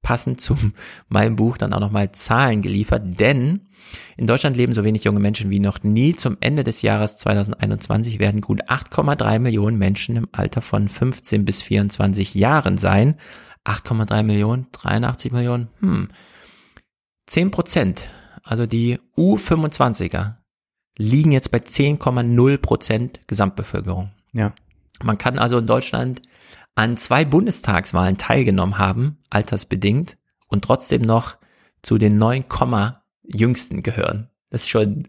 passend 0.02 0.41
zu 0.41 0.57
meinem 1.09 1.36
Buch 1.36 1.59
dann 1.59 1.73
auch 1.73 1.81
nochmal 1.81 2.12
Zahlen 2.12 2.62
geliefert, 2.62 3.20
denn 3.20 3.68
in 4.17 4.27
Deutschland 4.27 4.57
leben 4.57 4.73
so 4.73 4.85
wenig 4.85 5.05
junge 5.05 5.20
Menschen 5.20 5.51
wie 5.51 5.60
noch 5.60 5.83
nie. 5.83 6.15
Zum 6.15 6.36
Ende 6.41 6.65
des 6.65 6.83
Jahres 6.83 7.17
2021 7.17 8.18
werden 8.18 8.41
gut 8.41 8.65
8,3 8.68 9.39
Millionen 9.39 9.78
Menschen 9.78 10.17
im 10.17 10.28
Alter 10.33 10.60
von 10.60 10.89
15 10.89 11.44
bis 11.44 11.62
24 11.62 12.35
Jahren 12.35 12.77
sein. 12.78 13.15
8,3 13.65 14.23
Millionen, 14.23 14.67
83 14.73 15.33
Millionen, 15.33 15.68
hm. 15.81 16.09
10 17.27 17.51
Prozent, 17.51 18.09
also 18.43 18.67
die 18.67 18.99
U25er, 19.17 20.36
liegen 20.97 21.33
jetzt 21.33 21.51
bei 21.51 21.59
10,0 21.59 22.59
Prozent 22.59 23.20
Gesamtbevölkerung. 23.27 24.10
Ja. 24.33 24.55
Man 25.02 25.18
kann 25.18 25.39
also 25.39 25.59
in 25.59 25.67
Deutschland 25.67 26.23
an 26.78 26.97
zwei 26.97 27.24
Bundestagswahlen 27.24 28.18
teilgenommen 28.18 28.78
haben, 28.78 29.18
altersbedingt, 29.31 30.16
und 30.47 30.62
trotzdem 30.62 31.02
noch 31.02 31.36
zu 31.82 31.98
den 31.98 32.18
9, 32.18 32.44
jüngsten 33.24 33.82
gehören. 33.82 34.31
Das 34.50 34.62
ist 34.62 34.68
schon 34.68 35.08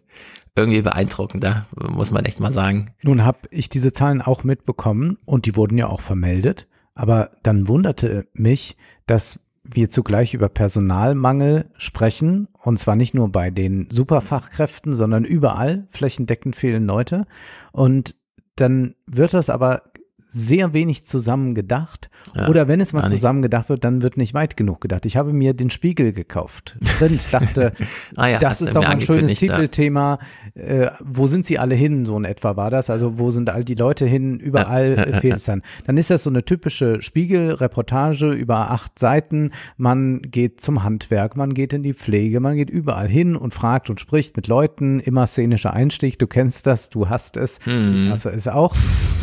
irgendwie 0.55 0.81
beeindruckend, 0.81 1.43
da 1.43 1.67
muss 1.75 2.09
man 2.09 2.25
echt 2.25 2.39
mal 2.39 2.51
sagen. 2.51 2.95
Nun 3.03 3.23
habe 3.23 3.47
ich 3.51 3.69
diese 3.69 3.93
Zahlen 3.93 4.23
auch 4.23 4.43
mitbekommen 4.43 5.19
und 5.25 5.45
die 5.45 5.55
wurden 5.55 5.77
ja 5.77 5.85
auch 5.85 6.01
vermeldet, 6.01 6.67
aber 6.95 7.29
dann 7.43 7.67
wunderte 7.67 8.27
mich, 8.33 8.75
dass 9.05 9.39
wir 9.63 9.91
zugleich 9.91 10.33
über 10.33 10.49
Personalmangel 10.49 11.69
sprechen, 11.77 12.47
und 12.57 12.79
zwar 12.79 12.95
nicht 12.95 13.13
nur 13.13 13.31
bei 13.31 13.51
den 13.51 13.87
Superfachkräften, 13.91 14.95
sondern 14.95 15.23
überall 15.23 15.87
flächendeckend 15.91 16.55
fehlen 16.55 16.87
Leute. 16.87 17.27
Und 17.71 18.15
dann 18.55 18.95
wird 19.05 19.35
das 19.35 19.51
aber 19.51 19.83
sehr 20.29 20.73
wenig 20.73 21.05
zusammen 21.05 21.55
gedacht. 21.55 22.09
Ja, 22.35 22.47
Oder 22.47 22.67
wenn 22.67 22.81
es 22.81 22.93
mal 22.93 23.07
zusammen 23.07 23.41
gedacht 23.41 23.69
wird, 23.69 23.83
dann 23.83 24.01
wird 24.01 24.17
nicht 24.17 24.33
weit 24.33 24.57
genug 24.57 24.81
gedacht. 24.81 25.05
Ich 25.05 25.17
habe 25.17 25.33
mir 25.33 25.53
den 25.53 25.69
Spiegel 25.69 26.13
gekauft. 26.13 26.77
Drin 26.99 27.19
dachte, 27.31 27.73
Ah 28.15 28.27
ja, 28.27 28.39
das 28.39 28.61
ist 28.61 28.75
doch 28.75 28.85
ein 28.85 29.01
schönes. 29.01 29.39
Titelthema. 29.39 30.19
Äh, 30.53 30.91
wo 30.99 31.27
sind 31.27 31.45
sie 31.45 31.57
alle 31.57 31.75
hin? 31.75 32.05
So 32.05 32.17
in 32.17 32.25
etwa 32.25 32.55
war 32.55 32.69
das. 32.69 32.89
Also 32.89 33.17
wo 33.17 33.31
sind 33.31 33.49
all 33.49 33.63
die 33.63 33.75
Leute 33.75 34.05
hin? 34.05 34.39
Überall 34.39 34.95
Ja, 34.97 35.03
äh, 35.03 35.21
fehlt 35.21 35.37
es 35.37 35.45
dann. 35.45 35.63
Dann 35.85 35.97
ist 35.97 36.09
das 36.11 36.23
so 36.23 36.29
eine 36.29 36.45
typische 36.45 37.01
Spiegelreportage 37.01 38.27
über 38.31 38.71
acht 38.71 38.99
Seiten. 38.99 39.51
Man 39.77 40.21
geht 40.21 40.61
zum 40.61 40.83
Handwerk, 40.83 41.35
man 41.37 41.53
geht 41.53 41.73
in 41.73 41.81
die 41.83 41.93
Pflege, 41.93 42.39
man 42.39 42.55
geht 42.55 42.69
überall 42.69 43.07
hin 43.07 43.35
und 43.35 43.53
fragt 43.53 43.89
und 43.89 43.99
spricht 43.99 44.35
mit 44.35 44.47
Leuten. 44.47 44.99
Immer 44.99 45.25
szenischer 45.25 45.73
Einstieg. 45.73 46.19
Du 46.19 46.27
kennst 46.27 46.67
das, 46.67 46.89
du 46.89 47.09
hast 47.09 47.37
es. 47.37 47.59
Mhm. 47.65 48.03
Ich 48.05 48.11
hasse 48.11 48.29
es 48.29 48.47
auch. 48.47 48.75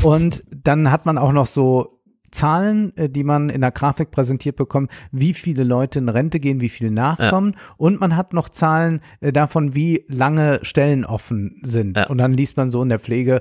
Und 0.03 0.43
dann 0.51 0.91
hat 0.91 0.96
man 1.05 1.19
auch 1.19 1.33
noch 1.33 1.47
so 1.47 1.93
Zahlen, 2.33 2.95
äh, 2.97 3.09
die 3.09 3.23
man 3.25 3.49
in 3.51 3.61
der 3.61 3.71
Grafik 3.71 4.11
präsentiert 4.11 4.57
bekommt, 4.57 4.91
wie 5.13 5.33
viele 5.33 5.65
Leute 5.65 5.99
in 6.01 6.09
Rente 6.09 6.41
gehen, 6.41 6.61
wie 6.61 6.69
viele 6.69 6.91
nachkommen. 6.91 7.55
Und 7.77 8.01
man 8.01 8.17
hat 8.17 8.33
noch 8.33 8.49
Zahlen 8.49 9.01
äh, 9.21 9.33
davon, 9.33 9.75
wie 9.75 10.05
lange 10.09 10.59
Stellen 10.63 11.05
offen 11.05 11.61
sind. 11.63 11.97
Und 12.09 12.19
dann 12.19 12.33
liest 12.33 12.57
man 12.57 12.71
so 12.71 12.83
in 12.83 12.89
der 12.89 12.99
Pflege 12.99 13.41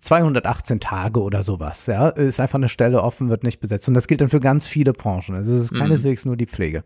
218 0.00 0.80
Tage 0.80 1.20
oder 1.22 1.42
sowas. 1.42 1.86
Ja, 1.86 2.08
ist 2.08 2.40
einfach 2.40 2.58
eine 2.58 2.68
Stelle 2.68 3.02
offen, 3.02 3.28
wird 3.30 3.42
nicht 3.42 3.60
besetzt. 3.60 3.88
Und 3.88 3.94
das 3.94 4.06
gilt 4.06 4.20
dann 4.20 4.28
für 4.28 4.40
ganz 4.40 4.66
viele 4.66 4.92
Branchen. 4.92 5.34
Also 5.34 5.54
es 5.54 5.64
ist 5.64 5.72
Mhm. 5.72 5.78
keineswegs 5.78 6.24
nur 6.24 6.36
die 6.36 6.46
Pflege. 6.46 6.84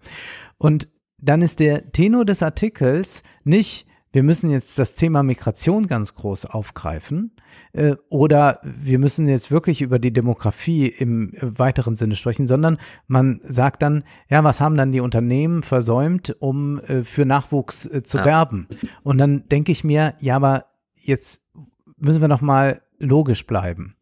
Und 0.59 0.89
dann 1.19 1.43
ist 1.43 1.59
der 1.61 1.93
Tenor 1.93 2.25
des 2.25 2.43
Artikels 2.43 3.23
nicht, 3.45 3.87
wir 4.13 4.23
müssen 4.23 4.51
jetzt 4.51 4.79
das 4.79 4.95
Thema 4.95 5.23
Migration 5.23 5.87
ganz 5.87 6.15
groß 6.15 6.47
aufgreifen 6.47 7.33
äh, 7.73 7.95
oder 8.09 8.61
wir 8.63 8.99
müssen 8.99 9.29
jetzt 9.29 9.51
wirklich 9.51 9.83
über 9.83 9.99
die 9.99 10.13
Demografie 10.13 10.87
im 10.87 11.33
weiteren 11.41 11.97
Sinne 11.97 12.17
sprechen, 12.17 12.47
sondern 12.47 12.79
man 13.07 13.41
sagt 13.45 13.83
dann, 13.83 14.03
ja, 14.29 14.43
was 14.43 14.61
haben 14.61 14.77
dann 14.77 14.93
die 14.93 15.01
Unternehmen 15.01 15.63
versäumt, 15.63 16.35
um 16.41 16.81
äh, 16.81 17.05
für 17.05 17.25
Nachwuchs 17.25 17.87
äh, 17.87 18.03
zu 18.03 18.19
Ja. 18.19 18.25
werben? 18.25 18.69
Und 19.03 19.19
dann 19.19 19.49
denke 19.49 19.71
ich 19.71 19.85
mir, 19.85 20.15
ja, 20.21 20.37
aber 20.37 20.67
jetzt 20.97 21.43
müssen 21.97 22.21
wir 22.21 22.29
noch 22.29 22.41
mal 22.41 22.83
logisch 22.99 23.47
bleiben. 23.47 23.95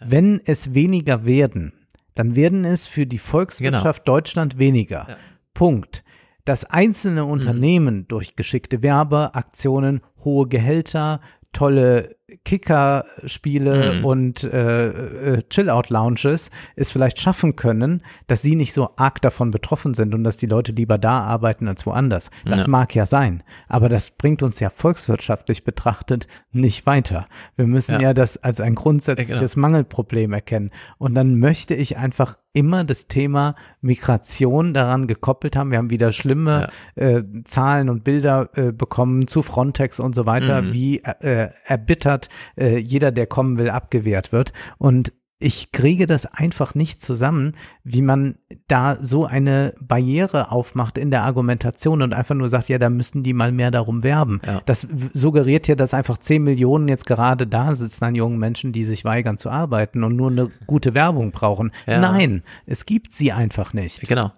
Wenn 0.00 0.40
es 0.44 0.74
weniger 0.74 1.24
werden, 1.26 1.72
dann 2.14 2.36
werden 2.36 2.64
es 2.64 2.86
für 2.86 3.06
die 3.06 3.18
Volkswirtschaft 3.18 4.06
Deutschland 4.06 4.58
weniger. 4.58 5.06
Punkt. 5.54 6.04
Dass 6.50 6.64
einzelne 6.64 7.26
Unternehmen 7.26 8.08
durch 8.08 8.34
geschickte 8.34 8.82
Werbeaktionen, 8.82 10.00
hohe 10.24 10.48
Gehälter, 10.48 11.20
tolle 11.52 12.16
Kicker-Spiele 12.44 13.94
Mhm. 13.98 14.04
und 14.04 14.44
äh, 14.44 14.88
äh, 14.88 15.42
Chill-Out-Lounges 15.48 16.50
es 16.76 16.90
vielleicht 16.90 17.20
schaffen 17.20 17.56
können, 17.56 18.02
dass 18.26 18.42
sie 18.42 18.56
nicht 18.56 18.72
so 18.72 18.90
arg 18.96 19.20
davon 19.22 19.50
betroffen 19.50 19.94
sind 19.94 20.14
und 20.14 20.24
dass 20.24 20.36
die 20.36 20.46
Leute 20.46 20.72
lieber 20.72 20.98
da 20.98 21.20
arbeiten 21.20 21.68
als 21.68 21.86
woanders. 21.86 22.30
Das 22.44 22.62
Ja. 22.64 22.68
mag 22.68 22.94
ja 22.94 23.06
sein, 23.06 23.42
aber 23.68 23.88
das 23.88 24.10
bringt 24.10 24.42
uns 24.42 24.60
ja 24.60 24.70
volkswirtschaftlich 24.70 25.64
betrachtet 25.64 26.26
nicht 26.52 26.86
weiter. 26.86 27.26
Wir 27.56 27.66
müssen 27.66 27.94
ja, 27.94 28.08
Ja. 28.08 28.14
das 28.14 28.36
als 28.42 28.60
ein 28.60 28.74
grundsätzliches 28.74 29.56
Mangelproblem 29.56 30.32
erkennen. 30.32 30.70
Und 30.98 31.14
dann 31.14 31.38
möchte 31.38 31.74
ich 31.74 31.96
einfach 31.96 32.36
immer 32.52 32.82
das 32.82 33.06
Thema 33.06 33.54
Migration 33.80 34.74
daran 34.74 35.06
gekoppelt 35.06 35.54
haben. 35.54 35.70
Wir 35.70 35.78
haben 35.78 35.90
wieder 35.90 36.12
schlimme 36.12 36.68
äh, 36.96 37.22
Zahlen 37.44 37.88
und 37.88 38.02
Bilder 38.02 38.48
äh, 38.54 38.72
bekommen 38.72 39.28
zu 39.28 39.42
Frontex 39.42 40.00
und 40.00 40.16
so 40.16 40.26
weiter, 40.26 40.62
Mhm. 40.62 40.72
wie 40.72 40.98
äh, 40.98 41.50
erbittert 41.66 42.19
äh, 42.56 42.78
jeder, 42.78 43.12
der 43.12 43.26
kommen 43.26 43.58
will, 43.58 43.70
abgewehrt 43.70 44.32
wird. 44.32 44.52
Und 44.78 45.12
ich 45.42 45.72
kriege 45.72 46.06
das 46.06 46.26
einfach 46.26 46.74
nicht 46.74 47.02
zusammen, 47.02 47.56
wie 47.82 48.02
man 48.02 48.34
da 48.68 48.96
so 49.00 49.24
eine 49.24 49.72
Barriere 49.80 50.52
aufmacht 50.52 50.98
in 50.98 51.10
der 51.10 51.22
Argumentation 51.24 52.02
und 52.02 52.12
einfach 52.12 52.34
nur 52.34 52.50
sagt, 52.50 52.68
ja, 52.68 52.76
da 52.76 52.90
müssen 52.90 53.22
die 53.22 53.32
mal 53.32 53.50
mehr 53.50 53.70
darum 53.70 54.02
werben. 54.02 54.42
Das 54.66 54.86
w- 54.86 55.08
suggeriert 55.14 55.66
ja, 55.66 55.76
dass 55.76 55.94
einfach 55.94 56.18
10 56.18 56.44
Millionen 56.44 56.88
jetzt 56.88 57.06
gerade 57.06 57.46
da 57.46 57.74
sitzen 57.74 58.04
an 58.04 58.14
jungen 58.14 58.38
Menschen, 58.38 58.72
die 58.72 58.84
sich 58.84 59.06
weigern 59.06 59.38
zu 59.38 59.48
arbeiten 59.48 60.04
und 60.04 60.14
nur 60.14 60.30
eine 60.30 60.50
gute 60.66 60.92
Werbung 60.92 61.30
brauchen. 61.30 61.72
Ja. 61.86 62.00
Nein, 62.00 62.42
es 62.66 62.84
gibt 62.84 63.14
sie 63.14 63.32
einfach 63.32 63.72
nicht. 63.72 64.06
Genau. 64.06 64.32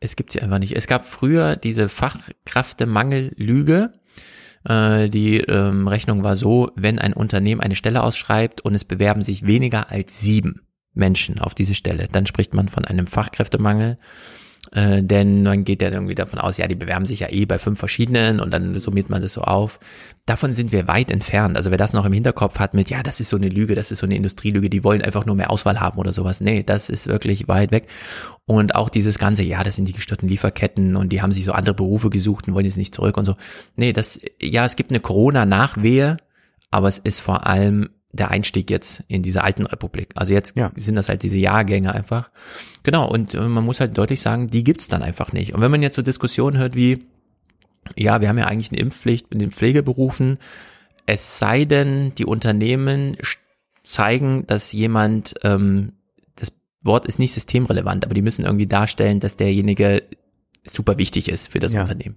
Es 0.00 0.16
gibt 0.16 0.32
sie 0.32 0.40
einfach 0.40 0.60
nicht. 0.60 0.74
Es 0.74 0.86
gab 0.86 1.04
früher 1.06 1.56
diese 1.56 1.90
Fachkräftemangel-Lüge. 1.90 3.92
Äh, 4.68 5.08
die 5.08 5.38
ähm, 5.38 5.88
Rechnung 5.88 6.22
war 6.22 6.36
so, 6.36 6.70
wenn 6.76 6.98
ein 6.98 7.14
Unternehmen 7.14 7.60
eine 7.60 7.74
Stelle 7.74 8.02
ausschreibt 8.02 8.60
und 8.60 8.74
es 8.74 8.84
bewerben 8.84 9.22
sich 9.22 9.46
weniger 9.46 9.90
als 9.90 10.20
sieben 10.20 10.62
Menschen 10.94 11.38
auf 11.38 11.54
diese 11.54 11.74
Stelle, 11.74 12.08
dann 12.10 12.26
spricht 12.26 12.54
man 12.54 12.68
von 12.68 12.84
einem 12.84 13.06
Fachkräftemangel. 13.06 13.98
Äh, 14.72 15.02
denn 15.02 15.44
man 15.44 15.64
geht 15.64 15.82
ja 15.82 15.90
irgendwie 15.90 16.14
davon 16.14 16.38
aus, 16.38 16.58
ja, 16.58 16.66
die 16.66 16.74
bewerben 16.74 17.06
sich 17.06 17.20
ja 17.20 17.30
eh 17.30 17.46
bei 17.46 17.58
fünf 17.58 17.78
verschiedenen 17.78 18.40
und 18.40 18.52
dann 18.52 18.78
summiert 18.78 19.08
man 19.08 19.22
das 19.22 19.32
so 19.32 19.42
auf. 19.42 19.80
Davon 20.26 20.52
sind 20.52 20.72
wir 20.72 20.88
weit 20.88 21.10
entfernt. 21.10 21.56
Also 21.56 21.70
wer 21.70 21.78
das 21.78 21.94
noch 21.94 22.04
im 22.04 22.12
Hinterkopf 22.12 22.58
hat 22.58 22.74
mit, 22.74 22.90
ja, 22.90 23.02
das 23.02 23.20
ist 23.20 23.30
so 23.30 23.36
eine 23.36 23.48
Lüge, 23.48 23.74
das 23.74 23.90
ist 23.90 24.00
so 24.00 24.06
eine 24.06 24.16
Industrielüge, 24.16 24.68
die 24.68 24.84
wollen 24.84 25.00
einfach 25.00 25.24
nur 25.24 25.36
mehr 25.36 25.50
Auswahl 25.50 25.80
haben 25.80 25.98
oder 25.98 26.12
sowas. 26.12 26.40
Nee, 26.40 26.62
das 26.62 26.90
ist 26.90 27.06
wirklich 27.06 27.48
weit 27.48 27.72
weg. 27.72 27.86
Und 28.44 28.74
auch 28.74 28.90
dieses 28.90 29.18
ganze, 29.18 29.42
ja, 29.42 29.62
das 29.62 29.76
sind 29.76 29.88
die 29.88 29.92
gestörten 29.92 30.28
Lieferketten 30.28 30.96
und 30.96 31.12
die 31.12 31.22
haben 31.22 31.32
sich 31.32 31.44
so 31.44 31.52
andere 31.52 31.74
Berufe 31.74 32.10
gesucht 32.10 32.48
und 32.48 32.54
wollen 32.54 32.66
jetzt 32.66 32.76
nicht 32.76 32.94
zurück 32.94 33.16
und 33.16 33.24
so. 33.24 33.36
Nee, 33.76 33.92
das, 33.92 34.20
ja, 34.40 34.64
es 34.64 34.76
gibt 34.76 34.90
eine 34.90 35.00
Corona-Nachwehe, 35.00 36.18
aber 36.70 36.88
es 36.88 36.98
ist 36.98 37.20
vor 37.20 37.46
allem 37.46 37.88
der 38.12 38.30
Einstieg 38.30 38.70
jetzt 38.70 39.04
in 39.08 39.22
diese 39.22 39.44
alten 39.44 39.66
Republik. 39.66 40.08
Also 40.14 40.32
jetzt 40.32 40.54
sind 40.76 40.94
das 40.94 41.08
halt 41.08 41.22
diese 41.22 41.36
Jahrgänge 41.36 41.94
einfach. 41.94 42.30
Genau, 42.82 43.08
und 43.08 43.34
äh, 43.34 43.40
man 43.40 43.64
muss 43.64 43.80
halt 43.80 43.96
deutlich 43.98 44.20
sagen, 44.20 44.48
die 44.48 44.64
gibt's 44.64 44.88
dann 44.88 45.02
einfach 45.02 45.32
nicht. 45.32 45.54
Und 45.54 45.60
wenn 45.60 45.70
man 45.70 45.82
jetzt 45.82 45.96
so 45.96 46.02
Diskussionen 46.02 46.56
hört 46.56 46.74
wie, 46.74 47.04
ja, 47.96 48.20
wir 48.20 48.28
haben 48.28 48.38
ja 48.38 48.46
eigentlich 48.46 48.72
eine 48.72 48.80
Impfpflicht 48.80 49.26
in 49.30 49.38
den 49.38 49.50
Pflegeberufen, 49.50 50.38
es 51.06 51.38
sei 51.38 51.64
denn, 51.64 52.14
die 52.16 52.24
Unternehmen 52.26 53.16
zeigen, 53.82 54.46
dass 54.46 54.72
jemand, 54.72 55.34
ähm, 55.42 55.92
das 56.36 56.52
Wort 56.82 57.06
ist 57.06 57.18
nicht 57.18 57.32
systemrelevant, 57.32 58.04
aber 58.04 58.14
die 58.14 58.22
müssen 58.22 58.44
irgendwie 58.44 58.66
darstellen, 58.66 59.20
dass 59.20 59.36
derjenige 59.36 60.02
super 60.64 60.98
wichtig 60.98 61.28
ist 61.28 61.48
für 61.48 61.58
das 61.58 61.72
Ja. 61.72 61.82
Unternehmen. 61.82 62.16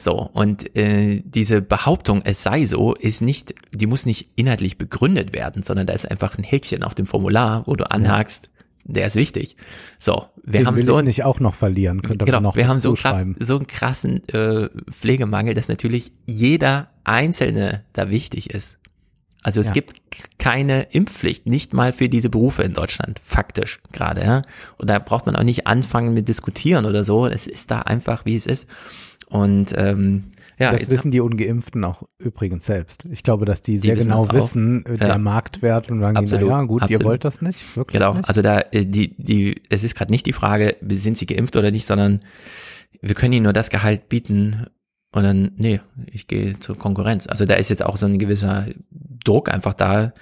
So, 0.00 0.30
und 0.32 0.74
äh, 0.76 1.20
diese 1.26 1.60
Behauptung, 1.60 2.22
es 2.24 2.42
sei 2.42 2.64
so, 2.64 2.94
ist 2.94 3.20
nicht, 3.20 3.54
die 3.72 3.84
muss 3.86 4.06
nicht 4.06 4.30
inhaltlich 4.34 4.78
begründet 4.78 5.34
werden, 5.34 5.62
sondern 5.62 5.86
da 5.86 5.92
ist 5.92 6.10
einfach 6.10 6.38
ein 6.38 6.42
Häkchen 6.42 6.82
auf 6.82 6.94
dem 6.94 7.04
Formular, 7.04 7.66
wo 7.66 7.76
du 7.76 7.90
anhakst, 7.90 8.48
der 8.84 9.06
ist 9.06 9.14
wichtig. 9.14 9.56
So, 9.98 10.24
wir 10.42 10.60
Den 10.60 10.66
haben 10.68 10.80
so 10.80 11.02
nicht 11.02 11.24
auch 11.24 11.38
noch 11.38 11.54
verlieren, 11.54 12.00
könnte 12.00 12.24
genau, 12.24 12.38
man 12.38 12.44
noch 12.44 12.56
wir 12.56 12.66
haben 12.66 12.80
so, 12.80 12.94
krass, 12.94 13.22
so 13.38 13.56
einen 13.56 13.66
krassen 13.66 14.26
äh, 14.30 14.70
Pflegemangel, 14.90 15.52
dass 15.52 15.68
natürlich 15.68 16.12
jeder 16.24 16.88
Einzelne 17.04 17.84
da 17.92 18.08
wichtig 18.08 18.48
ist. 18.50 18.78
Also 19.42 19.60
es 19.60 19.66
Ja. 19.66 19.72
gibt 19.72 20.00
keine 20.38 20.82
Impfpflicht, 20.92 21.46
nicht 21.46 21.74
mal 21.74 21.92
für 21.92 22.08
diese 22.08 22.30
Berufe 22.30 22.62
in 22.62 22.72
Deutschland, 22.72 23.18
faktisch 23.22 23.80
gerade. 23.92 24.22
Ja? 24.22 24.42
Und 24.78 24.88
da 24.88 24.98
braucht 24.98 25.26
man 25.26 25.36
auch 25.36 25.42
nicht 25.42 25.66
anfangen 25.66 26.14
mit 26.14 26.26
diskutieren 26.28 26.86
oder 26.86 27.04
so. 27.04 27.26
Es 27.26 27.46
ist 27.46 27.70
da 27.70 27.80
einfach, 27.80 28.24
wie 28.24 28.36
es 28.36 28.46
ist. 28.46 28.66
Und 29.30 29.72
ähm, 29.76 30.22
ja, 30.58 30.72
das 30.72 30.90
wissen 30.90 31.10
die 31.10 31.20
Ungeimpften 31.20 31.82
auch 31.84 32.02
übrigens 32.18 32.66
selbst. 32.66 33.06
Ich 33.10 33.22
glaube, 33.22 33.46
dass 33.46 33.62
die 33.62 33.78
sehr 33.78 33.96
wissen 33.96 34.08
genau 34.10 34.30
wissen, 34.30 34.84
äh, 34.84 34.96
der 34.98 35.08
Ja. 35.08 35.18
Marktwert 35.18 35.90
und 35.90 36.00
sagen, 36.00 36.16
die, 36.16 36.18
Absolut, 36.20 36.48
na 36.50 36.58
ja, 36.58 36.64
gut, 36.64 36.82
absolut. 36.82 37.00
ihr 37.00 37.06
wollt 37.06 37.24
das 37.24 37.40
nicht, 37.40 37.76
wirklich 37.76 37.94
Genau, 37.94 38.14
nicht. 38.14 38.28
also 38.28 38.42
da 38.42 38.60
äh, 38.72 38.84
die 38.84 39.14
die 39.16 39.62
es 39.70 39.84
ist 39.84 39.94
gerade 39.94 40.10
nicht 40.10 40.26
die 40.26 40.34
Frage, 40.34 40.76
sind 40.88 41.16
sie 41.16 41.24
geimpft 41.26 41.56
oder 41.56 41.70
nicht, 41.70 41.86
sondern 41.86 42.20
wir 43.00 43.14
können 43.14 43.32
ihnen 43.32 43.44
nur 43.44 43.54
das 43.54 43.70
Gehalt 43.70 44.10
bieten 44.10 44.66
und 45.12 45.22
dann 45.22 45.52
nee, 45.56 45.80
ich 46.12 46.26
gehe 46.26 46.58
zur 46.58 46.76
Konkurrenz. 46.76 47.26
Also 47.26 47.46
da 47.46 47.54
ist 47.54 47.70
jetzt 47.70 47.84
auch 47.84 47.96
so 47.96 48.06
ein 48.06 48.18
gewisser 48.18 48.66
Druck 49.24 49.50
einfach 49.50 49.74
da 49.74 50.12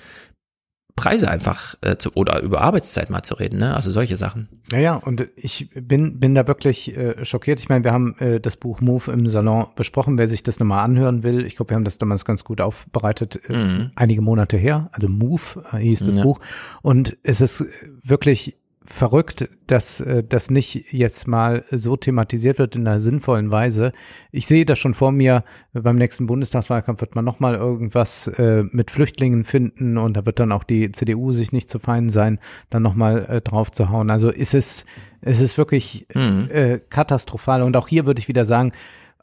Preise 0.98 1.28
einfach 1.30 1.74
äh, 1.80 1.96
zu, 1.96 2.10
oder 2.14 2.42
über 2.42 2.60
Arbeitszeit 2.60 3.10
mal 3.10 3.22
zu 3.22 3.34
reden, 3.34 3.58
ne? 3.58 3.74
Also 3.74 3.90
solche 3.90 4.16
Sachen. 4.16 4.48
Ja, 4.72 4.78
ja, 4.78 4.94
und 4.96 5.26
ich 5.36 5.70
bin, 5.74 6.18
bin 6.20 6.34
da 6.34 6.46
wirklich 6.46 6.96
äh, 6.96 7.24
schockiert. 7.24 7.60
Ich 7.60 7.68
meine, 7.68 7.84
wir 7.84 7.92
haben 7.92 8.16
äh, 8.18 8.40
das 8.40 8.56
Buch 8.56 8.80
Move 8.80 9.10
im 9.12 9.28
Salon 9.28 9.66
besprochen. 9.76 10.18
Wer 10.18 10.26
sich 10.26 10.42
das 10.42 10.58
nochmal 10.60 10.84
anhören 10.84 11.22
will, 11.22 11.46
ich 11.46 11.56
glaube, 11.56 11.70
wir 11.70 11.76
haben 11.76 11.84
das 11.84 11.98
damals 11.98 12.24
ganz 12.24 12.44
gut 12.44 12.60
aufbereitet, 12.60 13.40
äh, 13.48 13.52
Mhm. 13.58 13.90
einige 13.96 14.20
Monate 14.22 14.56
her. 14.56 14.88
Also 14.92 15.08
Move 15.08 15.40
äh, 15.72 15.78
hieß 15.78 16.00
das 16.04 16.14
Ja. 16.16 16.22
Buch. 16.22 16.40
Und 16.82 17.16
es 17.22 17.40
ist 17.40 17.64
wirklich 18.04 18.56
verrückt, 18.90 19.48
dass 19.66 20.00
äh, 20.00 20.24
das 20.24 20.50
nicht 20.50 20.92
jetzt 20.92 21.28
mal 21.28 21.64
so 21.70 21.96
thematisiert 21.96 22.58
wird 22.58 22.74
in 22.74 22.86
einer 22.86 23.00
sinnvollen 23.00 23.50
Weise. 23.50 23.92
Ich 24.32 24.46
sehe 24.46 24.64
das 24.64 24.78
schon 24.78 24.94
vor 24.94 25.12
mir, 25.12 25.44
beim 25.72 25.96
nächsten 25.96 26.26
Bundestagswahlkampf 26.26 27.00
wird 27.00 27.14
man 27.14 27.24
nochmal 27.24 27.54
irgendwas 27.54 28.28
äh, 28.28 28.64
mit 28.72 28.90
Flüchtlingen 28.90 29.44
finden 29.44 29.98
und 29.98 30.16
da 30.16 30.24
wird 30.24 30.40
dann 30.40 30.52
auch 30.52 30.64
die 30.64 30.90
CDU 30.92 31.32
sich 31.32 31.52
nicht 31.52 31.68
zu 31.70 31.78
fein 31.78 32.08
sein, 32.08 32.38
dann 32.70 32.82
nochmal 32.82 33.26
äh, 33.26 33.40
drauf 33.40 33.70
zu 33.70 33.90
hauen. 33.90 34.10
Also 34.10 34.30
ist 34.30 34.54
es, 34.54 34.86
es 35.20 35.40
ist 35.40 35.58
wirklich 35.58 36.06
Mhm. 36.14 36.48
äh, 36.50 36.78
katastrophal 36.78 37.62
und 37.62 37.76
auch 37.76 37.88
hier 37.88 38.06
würde 38.06 38.20
ich 38.20 38.28
wieder 38.28 38.44
sagen, 38.44 38.72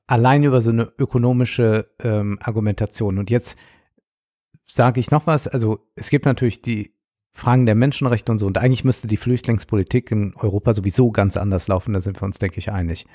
allein 0.07 0.43
über 0.43 0.61
so 0.61 0.69
eine 0.69 0.91
ökonomische 0.99 1.89
ähm, 1.99 2.37
Argumentation. 2.41 3.17
Und 3.17 3.29
jetzt 3.29 3.57
sage 4.67 4.99
ich 4.99 5.11
noch 5.11 5.27
was, 5.27 5.47
also 5.47 5.79
es 5.95 6.09
gibt 6.09 6.25
natürlich 6.25 6.61
die 6.61 6.94
Fragen 7.35 7.65
der 7.65 7.75
Menschenrechte 7.75 8.31
und 8.31 8.39
so. 8.39 8.47
Und 8.47 8.57
eigentlich 8.57 8.85
müsste 8.85 9.07
die 9.07 9.17
Flüchtlingspolitik 9.17 10.09
in 10.09 10.33
Europa 10.35 10.73
sowieso 10.73 11.11
ganz 11.11 11.35
anders 11.35 11.67
laufen. 11.67 11.93
Da 11.93 11.99
sind 11.99 12.19
wir 12.19 12.23
uns, 12.23 12.39
denke 12.39 12.59
ich, 12.59 12.71
einig. 12.71 13.05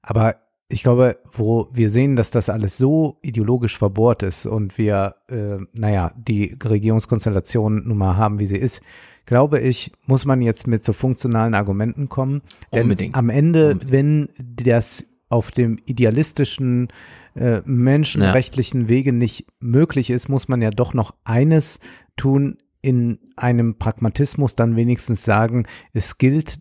Aber 0.00 0.36
ich 0.68 0.84
glaube, 0.84 1.18
wo 1.32 1.68
wir 1.72 1.90
sehen, 1.90 2.14
dass 2.14 2.30
das 2.30 2.50
alles 2.50 2.78
so 2.78 3.18
ideologisch 3.20 3.76
verbohrt 3.76 4.22
ist 4.22 4.46
und 4.46 4.78
wir, 4.78 5.16
äh, 5.28 5.56
naja, 5.72 6.12
die 6.16 6.56
Regierungskonstellation 6.62 7.88
nun 7.88 7.98
mal 7.98 8.16
haben, 8.16 8.38
wie 8.38 8.46
sie 8.46 8.56
ist, 8.56 8.80
glaube 9.26 9.58
ich, 9.58 9.92
muss 10.06 10.24
man 10.24 10.40
jetzt 10.40 10.68
mit 10.68 10.84
so 10.84 10.92
funktionalen 10.92 11.54
Argumenten 11.54 12.08
kommen. 12.08 12.42
Denn 12.72 12.84
Unbedingt. 12.84 13.16
am 13.16 13.28
Ende, 13.28 13.80
wenn 13.84 14.28
das 14.38 15.04
auf 15.30 15.50
dem 15.50 15.78
idealistischen, 15.84 16.88
äh, 17.34 17.60
menschenrechtlichen 17.64 18.88
Wege 18.88 19.12
nicht 19.12 19.46
möglich 19.58 20.10
ist, 20.10 20.28
muss 20.28 20.46
man 20.46 20.62
ja 20.62 20.70
doch 20.70 20.94
noch 20.94 21.14
eines 21.24 21.80
tun, 22.16 22.58
in 22.80 23.18
einem 23.42 23.78
Pragmatismus 23.78 24.54
dann 24.54 24.76
wenigstens 24.76 25.24
sagen, 25.24 25.66
es 25.92 26.18
gilt, 26.18 26.60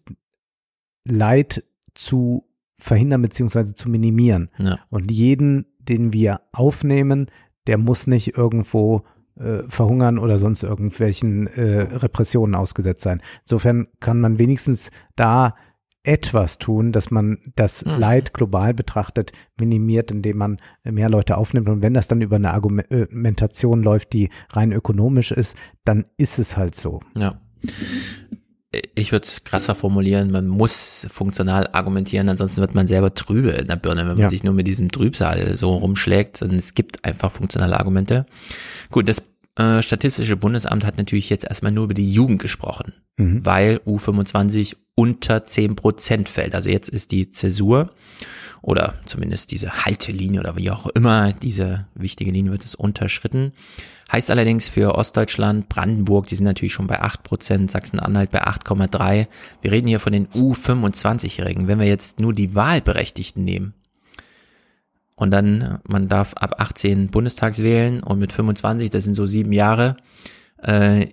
Leid 1.06 1.64
zu 1.96 2.46
verhindern 2.78 3.22
beziehungsweise 3.22 3.74
zu 3.74 3.90
minimieren. 3.90 4.50
Ja. 4.58 4.80
Und 4.90 5.12
jeden, 5.12 5.66
den 5.80 6.14
wir 6.14 6.42
aufnehmen, 6.52 7.28
der 7.66 7.78
muss 7.78 8.08
nicht 8.08 8.38
irgendwo 8.38 9.04
äh, 9.36 9.64
verhungern 9.68 10.20
oder 10.20 10.40
sonst 10.40 10.64
irgendwelchen 10.64 11.48
äh, 11.48 11.82
Repressionen 11.82 12.56
ausgesetzt 12.56 13.02
sein. 13.02 13.22
Insofern 13.42 13.88
kann 14.00 14.20
man 14.20 14.40
wenigstens 14.40 14.92
da 15.16 15.56
etwas 16.08 16.58
tun, 16.58 16.92
dass 16.92 17.12
man 17.12 17.38
das 17.56 17.86
Mhm. 17.86 18.00
Leid 18.00 18.34
global 18.34 18.74
betrachtet, 18.74 19.34
minimiert, 19.60 20.10
indem 20.10 20.38
man 20.38 20.58
mehr 20.84 21.10
Leute 21.10 21.38
aufnimmt. 21.38 21.68
Und 21.70 21.82
wenn 21.84 21.94
das 21.94 22.08
dann 22.08 22.22
über 22.22 22.38
eine 22.38 22.52
Argumentation 22.54 23.84
läuft, 23.84 24.14
die 24.14 24.30
rein 24.52 24.72
ökonomisch 24.72 25.32
ist, 25.32 25.58
dann 25.84 26.06
ist 26.18 26.40
es 26.40 26.58
halt 26.58 26.76
so. 26.76 27.02
Ja. 27.16 27.42
Ich 28.96 29.12
würde 29.12 29.26
es 29.26 29.44
krasser 29.44 29.76
formulieren, 29.76 30.30
man 30.30 30.48
muss 30.48 31.08
funktional 31.10 31.70
argumentieren, 31.72 32.28
ansonsten 32.30 32.60
wird 32.62 32.76
man 32.76 32.88
selber 32.88 33.14
trübe 33.14 33.52
in 33.52 33.68
der 33.68 33.78
Birne, 33.78 34.02
wenn 34.02 34.08
man 34.10 34.18
Ja. 34.20 34.30
sich 34.30 34.44
nur 34.44 34.54
mit 34.54 34.68
diesem 34.68 34.92
Trübsal 34.92 35.56
so 35.56 35.74
rumschlägt. 35.76 36.42
Und 36.42 36.54
es 36.54 36.74
gibt 36.74 37.04
einfach 37.06 37.32
funktionale 37.32 37.80
Argumente. 37.80 38.26
Gut, 38.92 39.08
das 39.08 39.24
äh, 39.58 39.82
Statistische 39.82 40.38
Bundesamt 40.38 40.86
hat 40.86 40.98
natürlich 40.98 41.30
jetzt 41.30 41.46
erstmal 41.46 41.72
nur 41.72 41.86
über 41.86 41.94
die 41.94 42.12
Jugend 42.12 42.42
gesprochen, 42.42 42.94
Mhm. 43.18 43.46
weil 43.46 43.78
U25 43.86 44.76
unter 44.96 45.44
10 45.44 45.76
Prozent 45.76 46.30
fällt. 46.30 46.56
Also 46.56 46.70
jetzt 46.70 46.90
ist 46.90 47.12
die 47.12 47.30
Zäsur 47.30 47.92
oder 48.62 48.96
zumindest 49.06 49.52
diese 49.52 49.86
Haltelinie 49.86 50.40
oder 50.40 50.56
wie 50.58 50.70
auch 50.72 50.88
immer, 50.88 51.34
diese 51.34 51.88
wichtige 51.96 52.32
Linie 52.32 52.52
wird 52.52 52.66
es 52.66 52.76
unterschritten. 52.76 53.54
Heißt 54.12 54.32
allerdings 54.32 54.68
für 54.70 54.96
Ostdeutschland, 54.96 55.68
Brandenburg, 55.70 56.28
die 56.28 56.36
sind 56.36 56.46
natürlich 56.46 56.74
schon 56.74 56.88
bei 56.88 57.02
8 57.02 57.24
Prozent, 57.24 57.72
Sachsen-Anhalt 57.72 58.32
bei 58.32 58.42
8,3. 58.46 59.28
Wir 59.62 59.72
reden 59.72 59.88
hier 59.88 60.00
von 60.00 60.14
den 60.14 60.28
U25-Jährigen. 60.28 61.68
Wenn 61.68 61.80
wir 61.80 61.88
jetzt 61.88 62.20
nur 62.20 62.34
die 62.34 62.56
Wahlberechtigten 62.56 63.44
nehmen, 63.44 63.74
und 65.18 65.32
dann, 65.32 65.80
man 65.84 66.08
darf 66.08 66.36
ab 66.36 66.56
18 66.60 67.08
Bundestags 67.08 67.60
wählen 67.60 68.04
und 68.04 68.20
mit 68.20 68.32
25, 68.32 68.92
das 68.92 69.04
sind 69.04 69.16
so 69.16 69.26
sieben 69.26 69.52
Jahre, 69.52 69.98
äh, 70.62 71.08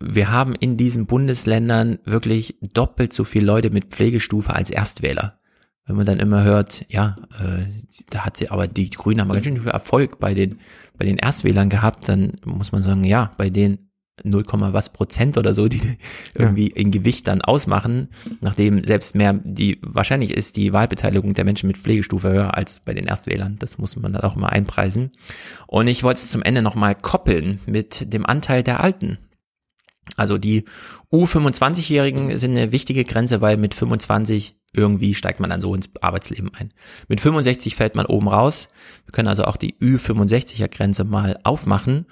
wir 0.00 0.30
haben 0.30 0.54
in 0.54 0.76
diesen 0.76 1.06
Bundesländern 1.06 1.98
wirklich 2.04 2.56
doppelt 2.72 3.12
so 3.12 3.24
viele 3.24 3.46
Leute 3.46 3.70
mit 3.70 3.86
Pflegestufe 3.86 4.54
als 4.54 4.70
Erstwähler. 4.70 5.38
Wenn 5.84 5.96
man 5.96 6.06
dann 6.06 6.20
immer 6.20 6.42
hört, 6.42 6.86
ja, 6.88 7.16
äh, 7.38 7.66
da 8.08 8.24
hat 8.24 8.38
sie, 8.38 8.48
aber 8.48 8.66
die 8.66 8.88
Grünen 8.88 9.20
haben 9.20 9.28
ganz 9.28 9.44
schön 9.44 9.60
viel 9.60 9.70
Erfolg 9.70 10.18
bei 10.18 10.32
den, 10.32 10.60
bei 10.96 11.04
den 11.04 11.18
Erstwählern 11.18 11.68
gehabt, 11.68 12.08
dann 12.08 12.32
muss 12.44 12.72
man 12.72 12.82
sagen, 12.82 13.04
ja, 13.04 13.32
bei 13.36 13.50
den 13.50 13.87
0, 14.24 14.44
was 14.72 14.92
Prozent 14.92 15.38
oder 15.38 15.54
so, 15.54 15.68
die 15.68 15.80
irgendwie 16.34 16.68
in 16.68 16.90
Gewicht 16.90 17.28
dann 17.28 17.42
ausmachen, 17.42 18.08
nachdem 18.40 18.82
selbst 18.84 19.14
mehr 19.14 19.32
die, 19.32 19.78
wahrscheinlich 19.82 20.32
ist 20.32 20.56
die 20.56 20.72
Wahlbeteiligung 20.72 21.34
der 21.34 21.44
Menschen 21.44 21.66
mit 21.66 21.78
Pflegestufe 21.78 22.30
höher 22.30 22.56
als 22.56 22.80
bei 22.80 22.94
den 22.94 23.06
Erstwählern. 23.06 23.56
Das 23.58 23.78
muss 23.78 23.96
man 23.96 24.12
dann 24.12 24.22
auch 24.22 24.36
mal 24.36 24.48
einpreisen. 24.48 25.12
Und 25.66 25.88
ich 25.88 26.02
wollte 26.02 26.18
es 26.18 26.30
zum 26.30 26.42
Ende 26.42 26.62
nochmal 26.62 26.94
koppeln 26.94 27.60
mit 27.66 28.12
dem 28.12 28.26
Anteil 28.26 28.62
der 28.62 28.80
Alten. 28.80 29.18
Also 30.16 30.38
die 30.38 30.64
U25-Jährigen 31.12 32.38
sind 32.38 32.52
eine 32.52 32.72
wichtige 32.72 33.04
Grenze, 33.04 33.40
weil 33.40 33.56
mit 33.56 33.74
25 33.74 34.56
irgendwie 34.72 35.14
steigt 35.14 35.40
man 35.40 35.50
dann 35.50 35.60
so 35.60 35.74
ins 35.74 35.90
Arbeitsleben 36.00 36.52
ein. 36.54 36.68
Mit 37.08 37.20
65 37.20 37.74
fällt 37.74 37.94
man 37.94 38.06
oben 38.06 38.28
raus. 38.28 38.68
Wir 39.06 39.12
können 39.12 39.28
also 39.28 39.44
auch 39.44 39.56
die 39.56 39.74
Ü65er-Grenze 39.74 41.04
mal 41.04 41.38
aufmachen. 41.44 42.06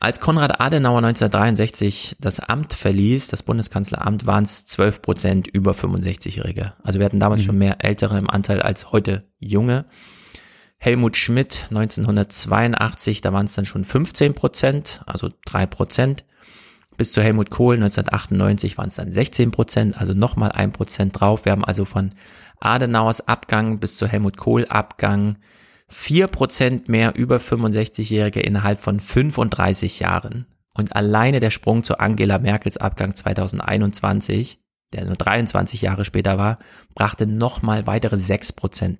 Als 0.00 0.20
Konrad 0.20 0.60
Adenauer 0.60 0.98
1963 0.98 2.16
das 2.20 2.40
Amt 2.40 2.74
verließ, 2.74 3.28
das 3.28 3.42
Bundeskanzleramt, 3.42 4.26
waren 4.26 4.44
es 4.44 4.66
12 4.66 5.00
Prozent 5.00 5.46
über 5.48 5.72
65-Jährige. 5.72 6.74
Also 6.82 6.98
wir 6.98 7.06
hatten 7.06 7.20
damals 7.20 7.40
Mhm. 7.40 7.44
schon 7.46 7.58
mehr 7.58 7.82
Ältere 7.84 8.18
im 8.18 8.28
Anteil 8.28 8.60
als 8.60 8.92
heute 8.92 9.24
Junge. 9.38 9.86
Helmut 10.76 11.16
Schmidt 11.16 11.68
1982, 11.70 13.22
da 13.22 13.32
waren 13.32 13.46
es 13.46 13.54
dann 13.54 13.64
schon 13.64 13.84
15 13.84 14.34
Prozent, 14.34 15.00
also 15.06 15.30
drei 15.46 15.64
Prozent. 15.64 16.24
Bis 16.98 17.12
zu 17.12 17.22
Helmut 17.22 17.50
Kohl 17.50 17.76
1998 17.76 18.76
waren 18.76 18.88
es 18.88 18.96
dann 18.96 19.10
16 19.10 19.50
Prozent, 19.50 19.96
also 19.98 20.12
nochmal 20.12 20.52
ein 20.52 20.72
Prozent 20.72 21.18
drauf. 21.18 21.44
Wir 21.44 21.52
haben 21.52 21.64
also 21.64 21.84
von 21.86 22.10
Adenauers 22.60 23.26
Abgang 23.26 23.80
bis 23.80 23.96
zu 23.96 24.06
Helmut 24.06 24.36
Kohl 24.36 24.66
Abgang 24.66 25.36
vier 25.88 26.26
Prozent 26.26 26.88
mehr 26.88 27.14
über 27.14 27.36
65-Jährige 27.36 28.40
innerhalb 28.40 28.80
von 28.80 29.00
35 29.00 30.00
Jahren. 30.00 30.46
Und 30.74 30.96
alleine 30.96 31.40
der 31.40 31.50
Sprung 31.50 31.84
zu 31.84 31.98
Angela 32.00 32.38
Merkels 32.38 32.76
Abgang 32.76 33.14
2021, 33.14 34.58
der 34.92 35.04
nur 35.04 35.16
23 35.16 35.82
Jahre 35.82 36.04
später 36.04 36.36
war, 36.38 36.58
brachte 36.94 37.26
nochmal 37.26 37.86
weitere 37.86 38.16
sechs 38.16 38.52
Prozent. 38.52 38.98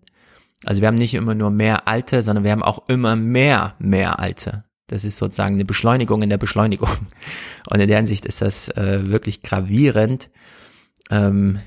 Also 0.64 0.80
wir 0.80 0.88
haben 0.88 0.94
nicht 0.94 1.14
immer 1.14 1.34
nur 1.34 1.50
mehr 1.50 1.88
Alte, 1.88 2.22
sondern 2.22 2.44
wir 2.44 2.52
haben 2.52 2.62
auch 2.62 2.88
immer 2.88 3.16
mehr, 3.16 3.74
mehr 3.78 4.18
Alte. 4.18 4.62
Das 4.86 5.04
ist 5.04 5.16
sozusagen 5.16 5.54
eine 5.54 5.64
Beschleunigung 5.64 6.22
in 6.22 6.30
der 6.30 6.38
Beschleunigung. 6.38 6.90
Und 7.70 7.80
in 7.80 7.88
der 7.88 7.96
Hinsicht 7.96 8.26
ist 8.26 8.42
das 8.42 8.68
äh, 8.70 9.06
wirklich 9.06 9.42
gravierend. 9.42 10.30
Ähm, 11.10 11.58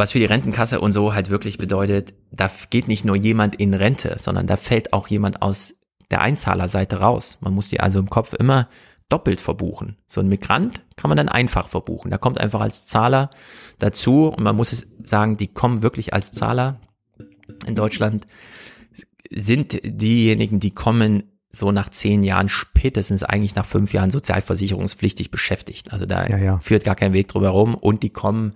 was 0.00 0.12
für 0.12 0.18
die 0.18 0.24
Rentenkasse 0.24 0.80
und 0.80 0.92
so 0.92 1.14
halt 1.14 1.30
wirklich 1.30 1.58
bedeutet, 1.58 2.14
da 2.32 2.50
geht 2.70 2.88
nicht 2.88 3.04
nur 3.04 3.16
jemand 3.16 3.56
in 3.56 3.74
Rente, 3.74 4.16
sondern 4.18 4.46
da 4.46 4.56
fällt 4.56 4.92
auch 4.92 5.08
jemand 5.08 5.42
aus 5.42 5.74
der 6.10 6.22
Einzahlerseite 6.22 6.96
raus. 6.96 7.38
Man 7.40 7.54
muss 7.54 7.68
die 7.68 7.80
also 7.80 7.98
im 7.98 8.10
Kopf 8.10 8.32
immer 8.32 8.68
doppelt 9.08 9.40
verbuchen. 9.40 9.96
So 10.06 10.20
ein 10.20 10.28
Migrant 10.28 10.82
kann 10.96 11.08
man 11.08 11.16
dann 11.16 11.28
einfach 11.28 11.68
verbuchen. 11.68 12.10
Da 12.10 12.18
kommt 12.18 12.40
einfach 12.40 12.60
als 12.60 12.86
Zahler 12.86 13.30
dazu 13.78 14.28
und 14.28 14.42
man 14.42 14.56
muss 14.56 14.72
es 14.72 14.86
sagen, 15.04 15.36
die 15.36 15.48
kommen 15.48 15.82
wirklich 15.82 16.14
als 16.14 16.32
Zahler 16.32 16.80
in 17.66 17.74
Deutschland 17.74 18.26
sind 19.30 19.80
diejenigen, 19.84 20.60
die 20.60 20.72
kommen 20.72 21.24
so 21.52 21.72
nach 21.72 21.88
zehn 21.88 22.22
Jahren 22.22 22.48
spätestens 22.48 23.22
eigentlich 23.22 23.54
nach 23.54 23.66
fünf 23.66 23.92
Jahren 23.92 24.10
sozialversicherungspflichtig 24.10 25.30
beschäftigt. 25.30 25.92
Also 25.92 26.06
da 26.06 26.26
Ja, 26.26 26.38
ja. 26.38 26.58
führt 26.58 26.84
gar 26.84 26.94
kein 26.94 27.12
Weg 27.12 27.28
drüber 27.28 27.50
rum 27.50 27.74
und 27.74 28.02
die 28.02 28.10
kommen 28.10 28.52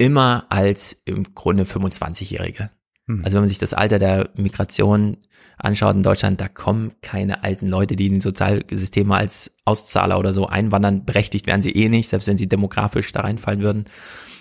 immer 0.00 0.46
als 0.48 1.02
im 1.04 1.34
Grunde 1.34 1.64
25-Jährige. 1.64 2.70
Hm. 3.06 3.22
Also 3.22 3.34
wenn 3.34 3.42
man 3.42 3.48
sich 3.48 3.58
das 3.58 3.74
Alter 3.74 3.98
der 3.98 4.30
Migration 4.34 5.18
anschaut 5.58 5.94
in 5.94 6.02
Deutschland, 6.02 6.40
da 6.40 6.48
kommen 6.48 6.92
keine 7.02 7.44
alten 7.44 7.66
Leute, 7.68 7.96
die 7.96 8.06
in 8.06 8.14
die 8.14 8.20
Sozialsysteme 8.22 9.14
als 9.14 9.52
Auszahler 9.66 10.18
oder 10.18 10.32
so 10.32 10.46
einwandern. 10.46 11.04
Berechtigt 11.04 11.46
wären 11.46 11.60
sie 11.60 11.72
eh 11.72 11.90
nicht, 11.90 12.08
selbst 12.08 12.28
wenn 12.28 12.38
sie 12.38 12.48
demografisch 12.48 13.12
da 13.12 13.20
reinfallen 13.20 13.60
würden. 13.60 13.84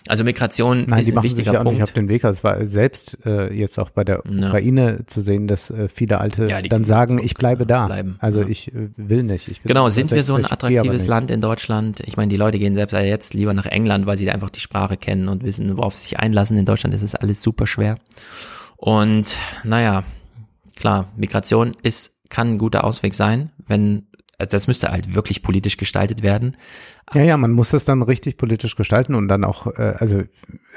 Also 0.07 0.23
Migration 0.23 0.85
Nein, 0.87 0.99
ist 0.99 1.05
die 1.07 1.11
ein 1.11 1.15
machen 1.15 1.23
sich 1.29 1.37
wichtiger 1.37 1.53
ja 1.53 1.59
auch 1.65 1.71
nicht 1.71 1.83
auf 1.83 1.91
den 1.91 2.07
Weg. 2.07 2.23
Also 2.25 2.37
es 2.37 2.43
war 2.43 2.65
selbst 2.65 3.17
äh, 3.25 3.53
jetzt 3.53 3.77
auch 3.79 3.89
bei 3.89 4.03
der 4.03 4.23
Ja. 4.29 4.47
Ukraine 4.47 5.05
zu 5.07 5.21
sehen, 5.21 5.47
dass 5.47 5.69
äh, 5.69 5.87
viele 5.89 6.19
Alte 6.19 6.45
Ja, 6.49 6.61
die 6.61 6.69
dann 6.69 6.83
sagen, 6.83 7.19
ich 7.23 7.33
bleibe 7.33 7.65
da. 7.65 7.85
bleiben, 7.87 8.15
Also 8.19 8.41
ich 8.41 8.73
äh, 8.73 8.89
will 8.97 9.23
nicht. 9.23 9.47
Ich 9.49 9.61
Genau, 9.63 9.89
sind 9.89 10.11
wir 10.11 10.23
so 10.23 10.33
ein 10.35 10.43
60, 10.43 10.59
gehe 10.67 10.79
aber 10.79 10.87
attraktives. 10.89 11.07
Land 11.07 11.31
in 11.31 11.41
Deutschland? 11.41 12.01
Ich 12.05 12.17
meine, 12.17 12.29
die 12.29 12.37
Leute 12.37 12.59
gehen 12.59 12.75
selbst 12.75 12.93
jetzt 12.93 13.33
lieber 13.33 13.53
nach 13.53 13.65
England, 13.65 14.05
weil 14.05 14.17
sie 14.17 14.25
da 14.25 14.31
einfach 14.31 14.49
die 14.49 14.59
Sprache 14.61 14.97
kennen 14.97 15.27
und 15.27 15.43
wissen, 15.43 15.75
worauf 15.77 15.95
sie 15.95 16.03
sich 16.03 16.19
einlassen. 16.19 16.57
In 16.57 16.65
Deutschland 16.65 16.93
ist 16.95 17.01
es 17.03 17.15
alles 17.15 17.41
super 17.41 17.67
schwer. 17.67 17.97
Und 18.77 19.37
naja, 19.63 20.03
klar, 20.77 21.07
Migration 21.17 21.75
ist, 21.83 22.13
kann 22.29 22.51
ein 22.53 22.57
guter 22.57 22.83
Ausweg 22.83 23.13
sein, 23.13 23.49
wenn, 23.67 24.07
also 24.39 24.49
das 24.49 24.67
müsste 24.67 24.87
halt 24.89 25.13
wirklich 25.13 25.41
politisch 25.43 25.77
gestaltet 25.77 26.23
werden. 26.23 26.57
Ja, 27.13 27.21
ja, 27.23 27.37
man 27.37 27.51
muss 27.51 27.71
das 27.71 27.85
dann 27.85 28.01
richtig 28.01 28.37
politisch 28.37 28.75
gestalten 28.75 29.13
und 29.15 29.27
dann 29.27 29.43
auch, 29.43 29.67
äh, 29.67 29.93
also 29.97 30.19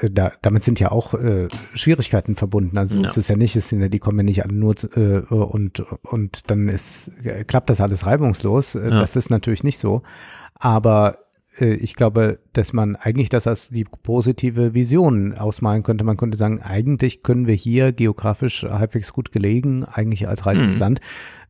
äh, 0.01 0.09
da, 0.11 0.33
damit 0.41 0.63
sind 0.63 0.79
ja 0.79 0.91
auch 0.91 1.13
äh, 1.13 1.47
Schwierigkeiten 1.73 2.35
verbunden. 2.35 2.77
Also 2.77 2.97
Ja. 2.99 3.09
es 3.09 3.17
ist 3.17 3.29
ja 3.29 3.35
nicht, 3.37 3.55
es 3.55 3.69
sind 3.69 3.81
ja, 3.81 3.87
die 3.87 3.99
kommen 3.99 4.19
ja 4.19 4.23
nicht 4.23 4.43
alle 4.43 4.53
nur 4.53 4.75
äh, 4.95 5.19
und 5.33 5.79
und 6.03 6.51
dann 6.51 6.69
ist 6.69 7.11
äh, 7.23 7.43
klappt 7.45 7.69
das 7.69 7.81
alles 7.81 8.05
reibungslos. 8.05 8.75
Äh, 8.75 8.83
Ja. 8.89 8.99
Das 9.01 9.15
ist 9.15 9.29
natürlich 9.29 9.63
nicht 9.63 9.79
so. 9.79 10.01
Aber 10.55 11.19
äh, 11.59 11.73
ich 11.75 11.95
glaube, 11.95 12.39
dass 12.53 12.73
man 12.73 12.95
eigentlich 12.95 13.29
das 13.29 13.47
als 13.47 13.69
die 13.69 13.83
positive 13.85 14.73
Vision 14.73 15.37
ausmalen 15.37 15.83
könnte. 15.83 16.03
Man 16.03 16.17
könnte 16.17 16.37
sagen, 16.37 16.61
eigentlich 16.61 17.21
können 17.23 17.47
wir 17.47 17.55
hier 17.55 17.91
geografisch 17.91 18.63
halbwegs 18.63 19.13
gut 19.13 19.31
gelegen, 19.31 19.83
eigentlich 19.85 20.27
als 20.27 20.45
reiches 20.45 20.73
Mhm. 20.75 20.79
Land, 20.79 21.01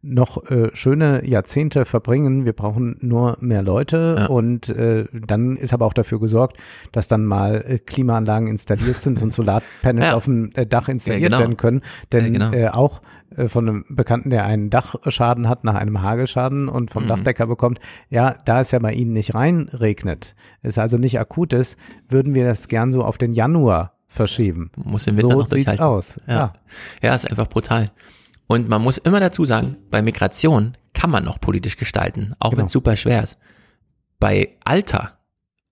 noch 0.06 0.50
äh, 0.52 0.70
schöne 0.74 1.26
Jahrzehnte 1.26 1.86
verbringen. 1.86 2.44
Wir 2.46 2.52
brauchen 2.54 2.98
nur 3.00 3.38
mehr 3.40 3.62
Leute 3.64 4.16
Ja. 4.20 4.26
und 4.28 4.68
äh, 4.70 5.06
dann 5.14 5.56
ist 5.56 5.74
aber 5.74 5.86
auch 5.86 5.94
dafür 5.94 6.20
gesorgt, 6.20 6.58
dass 6.92 7.08
dann 7.08 7.26
mal 7.26 7.64
äh, 7.66 7.80
Klimaanlagen 7.80 8.48
installiert 8.50 9.02
sind 9.02 9.22
und 9.22 9.32
Solarpanels 9.34 10.06
Ja. 10.10 10.16
auf 10.16 10.26
dem 10.26 10.52
äh, 10.56 10.66
Dach 10.66 10.90
installiert 10.90 11.32
genau. 11.32 11.40
werden 11.40 11.56
können. 11.58 11.82
Denn 12.12 12.34
genau. 12.34 12.52
äh, 12.52 12.68
auch 12.68 13.02
äh, 13.38 13.48
von 13.48 13.68
einem 13.70 13.86
Bekannten, 13.88 14.30
der 14.30 14.46
einen 14.46 14.70
Dachschaden 14.70 15.48
hat 15.48 15.64
nach 15.64 15.76
einem 15.76 16.02
Hagelschaden 16.02 16.68
und 16.68 16.92
vom 16.92 17.04
Mhm. 17.04 17.08
Dachdecker 17.08 17.48
bekommt, 17.48 17.80
ja, 18.10 18.36
da 18.44 18.60
es 18.60 18.72
ja 18.72 18.80
bei 18.80 18.92
Ihnen 18.94 19.14
nicht 19.14 19.34
reinregnet, 19.36 20.36
es 20.62 20.78
also 20.78 20.98
nicht 20.98 21.18
akut 21.20 21.54
ist, 21.54 21.78
würden 22.10 22.34
wir 22.36 22.44
das 22.44 22.68
gern 22.68 22.92
so 22.92 23.04
auf 23.06 23.18
den 23.18 23.32
Januar 23.34 23.94
verschieben. 24.10 24.70
Muss 24.76 25.08
im 25.08 25.16
Winter 25.18 25.32
so 25.32 25.38
noch 25.40 25.46
sieht's 25.48 25.56
durchhalten. 25.66 25.86
aus. 25.86 26.20
Ja. 26.28 26.34
Ja. 26.34 26.54
ja, 27.02 27.16
ist 27.16 27.30
einfach 27.30 27.48
brutal. 27.48 27.90
Und 28.48 28.70
man 28.70 28.82
muss 28.82 28.98
immer 28.98 29.20
dazu 29.20 29.46
sagen, 29.46 29.78
bei 29.90 30.02
Migration 30.02 30.74
kann 30.94 31.10
man 31.10 31.24
noch 31.24 31.40
politisch 31.40 31.78
gestalten, 31.78 32.34
auch 32.40 32.50
Genau. 32.52 32.60
wenn 32.60 32.66
es 32.68 32.72
super 32.72 32.96
schwer 32.96 33.24
ist. 33.24 33.38
Bei 34.20 34.50
Alter, 34.64 35.12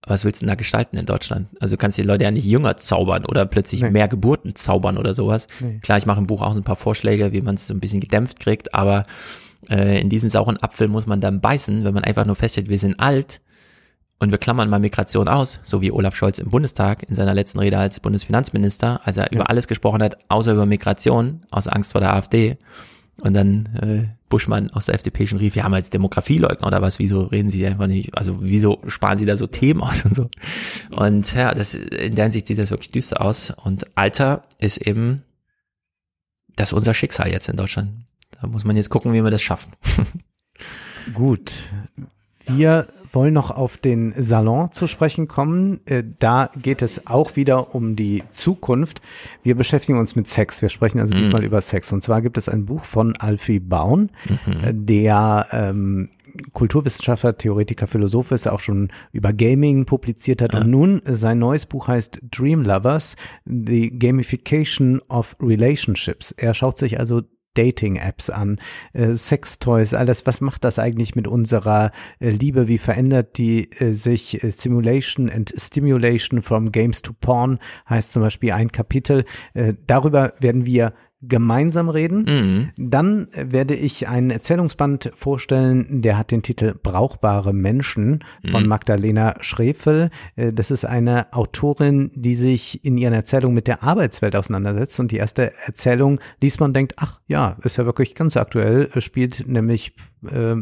was 0.05 0.25
willst 0.25 0.41
du 0.41 0.45
denn 0.45 0.49
da 0.51 0.55
gestalten 0.55 0.97
in 0.97 1.05
Deutschland? 1.05 1.47
Also 1.59 1.75
du 1.75 1.77
kannst 1.79 1.97
die 1.97 2.01
Leute 2.03 2.23
ja 2.23 2.31
nicht 2.31 2.45
jünger 2.45 2.75
zaubern 2.77 3.25
oder 3.25 3.45
plötzlich 3.45 3.81
Nee. 3.81 3.91
mehr 3.91 4.07
Geburten 4.07 4.55
zaubern 4.55 4.97
oder 4.97 5.13
sowas. 5.13 5.47
Nee. 5.59 5.79
Klar, 5.81 5.97
ich 5.99 6.05
mache 6.05 6.19
im 6.19 6.27
Buch 6.27 6.41
auch 6.41 6.53
so 6.53 6.59
ein 6.59 6.63
paar 6.63 6.75
Vorschläge, 6.75 7.33
wie 7.33 7.41
man 7.41 7.55
es 7.55 7.67
so 7.67 7.73
ein 7.73 7.79
bisschen 7.79 7.99
gedämpft 8.01 8.39
kriegt, 8.39 8.73
aber 8.73 9.03
äh, 9.69 10.01
in 10.01 10.09
diesen 10.09 10.29
sauren 10.29 10.57
Apfel 10.57 10.87
muss 10.87 11.05
man 11.05 11.21
dann 11.21 11.39
beißen, 11.39 11.83
wenn 11.83 11.93
man 11.93 12.03
einfach 12.03 12.25
nur 12.25 12.35
feststellt, 12.35 12.67
wir 12.69 12.79
sind 12.79 12.99
alt 12.99 13.41
und 14.21 14.31
wir 14.31 14.37
klammern 14.37 14.69
mal 14.69 14.79
Migration 14.79 15.27
aus, 15.27 15.59
so 15.63 15.81
wie 15.81 15.91
Olaf 15.91 16.15
Scholz 16.15 16.39
im 16.39 16.49
Bundestag 16.49 17.03
in 17.03 17.15
seiner 17.15 17.33
letzten 17.33 17.59
Rede 17.59 17.77
als 17.77 17.99
Bundesfinanzminister, 17.99 19.01
als 19.03 19.17
er 19.17 19.31
über 19.31 19.49
alles 19.49 19.67
gesprochen 19.67 20.01
hat, 20.01 20.17
außer 20.29 20.53
über 20.53 20.65
Migration, 20.65 21.41
aus 21.49 21.67
Angst 21.67 21.91
vor 21.91 22.01
der 22.01 22.13
AfD. 22.13 22.57
Und 23.17 23.33
dann 23.33 23.65
äh, 23.81 24.07
Buschmann 24.29 24.69
aus 24.71 24.85
der 24.85 24.95
FDP 24.95 25.27
schon 25.27 25.39
rief, 25.39 25.55
wir 25.55 25.63
haben 25.63 25.73
jetzt 25.73 25.93
Demografieleugner 25.93 26.65
oder 26.65 26.81
was, 26.81 26.97
wieso 26.97 27.23
reden 27.23 27.49
sie 27.49 27.65
einfach 27.65 27.87
nicht, 27.87 28.17
also 28.17 28.37
wieso 28.39 28.79
sparen 28.87 29.17
sie 29.17 29.25
da 29.25 29.35
so 29.35 29.47
Themen 29.47 29.81
aus 29.81 30.05
und 30.05 30.15
so. 30.15 30.29
Und 30.91 31.33
ja, 31.35 31.53
das 31.53 31.73
in 31.75 32.15
der 32.15 32.25
Hinsicht 32.25 32.47
sieht 32.47 32.57
das 32.59 32.71
wirklich 32.71 32.91
düster 32.91 33.21
aus. 33.21 33.53
Und 33.63 33.85
Alter 33.97 34.43
ist 34.59 34.77
eben 34.77 35.23
das 36.55 36.69
ist 36.69 36.73
unser 36.73 36.93
Schicksal 36.93 37.29
jetzt 37.29 37.49
in 37.49 37.57
Deutschland. 37.57 37.91
Da 38.39 38.47
muss 38.47 38.65
man 38.65 38.75
jetzt 38.75 38.89
gucken, 38.89 39.13
wie 39.13 39.23
wir 39.23 39.31
das 39.31 39.41
schaffen. 39.41 39.73
Gut. 41.13 41.71
Wir 42.47 42.87
wollen 43.13 43.33
noch 43.33 43.51
auf 43.51 43.77
den 43.77 44.13
Salon 44.17 44.71
zu 44.71 44.87
sprechen 44.87 45.27
kommen. 45.27 45.81
Äh, 45.85 46.03
Da 46.19 46.49
geht 46.61 46.81
es 46.81 47.07
auch 47.07 47.35
wieder 47.35 47.75
um 47.75 47.95
die 47.95 48.23
Zukunft. 48.31 49.01
Wir 49.43 49.55
beschäftigen 49.55 49.99
uns 49.99 50.15
mit 50.15 50.27
Sex. 50.27 50.61
Wir 50.61 50.69
sprechen 50.69 50.99
also 50.99 51.13
Mhm. 51.13 51.19
diesmal 51.19 51.43
über 51.43 51.59
Sex. 51.61 51.91
Und 51.91 52.01
zwar 52.03 52.21
gibt 52.21 52.37
es 52.37 52.47
ein 52.47 52.65
Buch 52.65 52.85
von 52.85 53.15
Alfie 53.17 53.59
Baun, 53.59 54.09
äh, 54.63 54.73
der 54.73 55.47
ähm, 55.51 56.09
Kulturwissenschaftler, 56.53 57.37
Theoretiker, 57.37 57.87
Philosoph 57.87 58.31
ist, 58.31 58.47
auch 58.47 58.61
schon 58.61 58.89
über 59.11 59.33
Gaming 59.33 59.85
publiziert 59.85 60.41
hat. 60.41 60.55
Und 60.55 60.69
nun 60.69 61.05
äh, 61.05 61.13
sein 61.13 61.39
neues 61.39 61.65
Buch 61.65 61.89
heißt 61.89 62.21
Dream 62.31 62.61
Lovers, 62.63 63.17
The 63.45 63.91
Gamification 63.97 65.01
of 65.09 65.35
Relationships. 65.41 66.31
Er 66.31 66.53
schaut 66.53 66.77
sich 66.77 66.99
also 66.99 67.21
Dating-Apps 67.53 68.29
an, 68.29 68.59
äh, 68.93 69.13
Sextoys, 69.13 69.93
alles. 69.93 70.25
Was 70.25 70.41
macht 70.41 70.63
das 70.63 70.79
eigentlich 70.79 71.15
mit 71.15 71.27
unserer 71.27 71.91
äh, 72.19 72.29
Liebe? 72.29 72.67
Wie 72.67 72.77
verändert 72.77 73.37
die 73.37 73.71
äh, 73.79 73.91
sich? 73.91 74.43
Äh, 74.43 74.51
Simulation 74.51 75.29
and 75.29 75.53
Stimulation 75.57 76.41
from 76.41 76.71
Games 76.71 77.01
to 77.01 77.13
Porn 77.19 77.59
heißt 77.89 78.13
zum 78.13 78.21
Beispiel 78.21 78.51
ein 78.51 78.71
Kapitel. 78.71 79.25
Äh, 79.53 79.73
darüber 79.87 80.33
werden 80.39 80.65
wir 80.65 80.93
gemeinsam 81.21 81.89
reden. 81.89 82.25
Mhm. 82.27 82.69
Dann 82.77 83.27
werde 83.35 83.75
ich 83.75 84.07
einen 84.07 84.31
Erzählungsband 84.31 85.11
vorstellen, 85.15 86.01
der 86.01 86.17
hat 86.17 86.31
den 86.31 86.41
Titel 86.41 86.73
Brauchbare 86.81 87.53
Menschen 87.53 88.23
von 88.49 88.63
Mhm. 88.63 88.69
Magdalena 88.69 89.35
Schrefel. 89.41 90.09
Äh, 90.35 90.51
Das 90.53 90.71
ist 90.71 90.85
eine 90.85 91.31
Autorin, 91.33 92.11
die 92.15 92.35
sich 92.35 92.83
in 92.83 92.97
ihren 92.97 93.13
Erzählungen 93.13 93.55
mit 93.55 93.67
der 93.67 93.83
Arbeitswelt 93.83 94.35
auseinandersetzt. 94.35 94.99
Und 94.99 95.11
die 95.11 95.17
erste 95.17 95.53
Erzählung 95.65 96.19
liest 96.41 96.59
man 96.59 96.73
denkt, 96.73 96.93
ach 96.97 97.19
ja, 97.27 97.57
ist 97.63 97.77
ja 97.77 97.85
wirklich 97.85 98.15
ganz 98.15 98.35
aktuell, 98.37 98.89
spielt 98.99 99.47
nämlich 99.47 99.93
äh, 100.27 100.55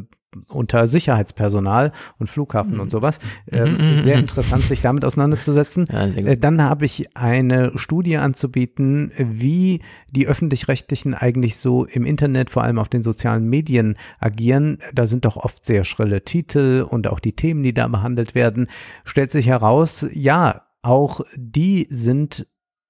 unter 0.47 0.85
Sicherheitspersonal 0.87 1.91
und 2.19 2.27
Flughafen 2.27 2.79
und 2.79 2.91
sowas. 2.91 3.19
Ähm, 3.51 3.77
Mhm. 3.79 4.03
Sehr 4.03 4.19
interessant, 4.19 4.63
sich 4.63 4.81
damit 4.81 5.03
auseinanderzusetzen. 5.05 5.85
Ja. 5.91 6.05
Äh, 6.05 6.37
Dann 6.37 6.61
habe 6.61 6.85
ich 6.85 7.15
eine 7.17 7.71
Studie 7.77 8.17
anzubieten, 8.17 9.11
wie 9.17 9.81
die 10.11 10.27
öffentlich-rechtlichen 10.27 11.13
eigentlich 11.13 11.57
so 11.57 11.85
im 11.85 12.05
Internet, 12.05 12.49
vor 12.49 12.63
allem 12.63 12.79
auf 12.79 12.89
den 12.89 13.03
sozialen 13.03 13.49
Medien 13.49 13.97
agieren. 14.19 14.77
Da 14.93 15.07
sind 15.07 15.25
doch 15.25 15.37
oft 15.37 15.65
sehr 15.65 15.83
schrille 15.83 16.23
Titel 16.23 16.85
und 16.87 17.07
auch 17.07 17.19
die 17.19 17.33
Themen, 17.35 17.63
die 17.63 17.73
da 17.73 17.87
behandelt 17.87 18.35
werden. 18.35 18.67
Stellt 19.05 19.31
sich 19.31 19.47
heraus, 19.47 20.05
ja, 20.11 20.63
auch 20.81 21.21
die 21.35 21.87
sind 21.89 22.47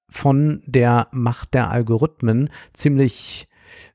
von 0.09 0.61
der 0.65 1.07
Macht 1.11 1.53
der 1.53 1.69
Algorithmen 1.72 2.49
ziemlich 2.73 3.47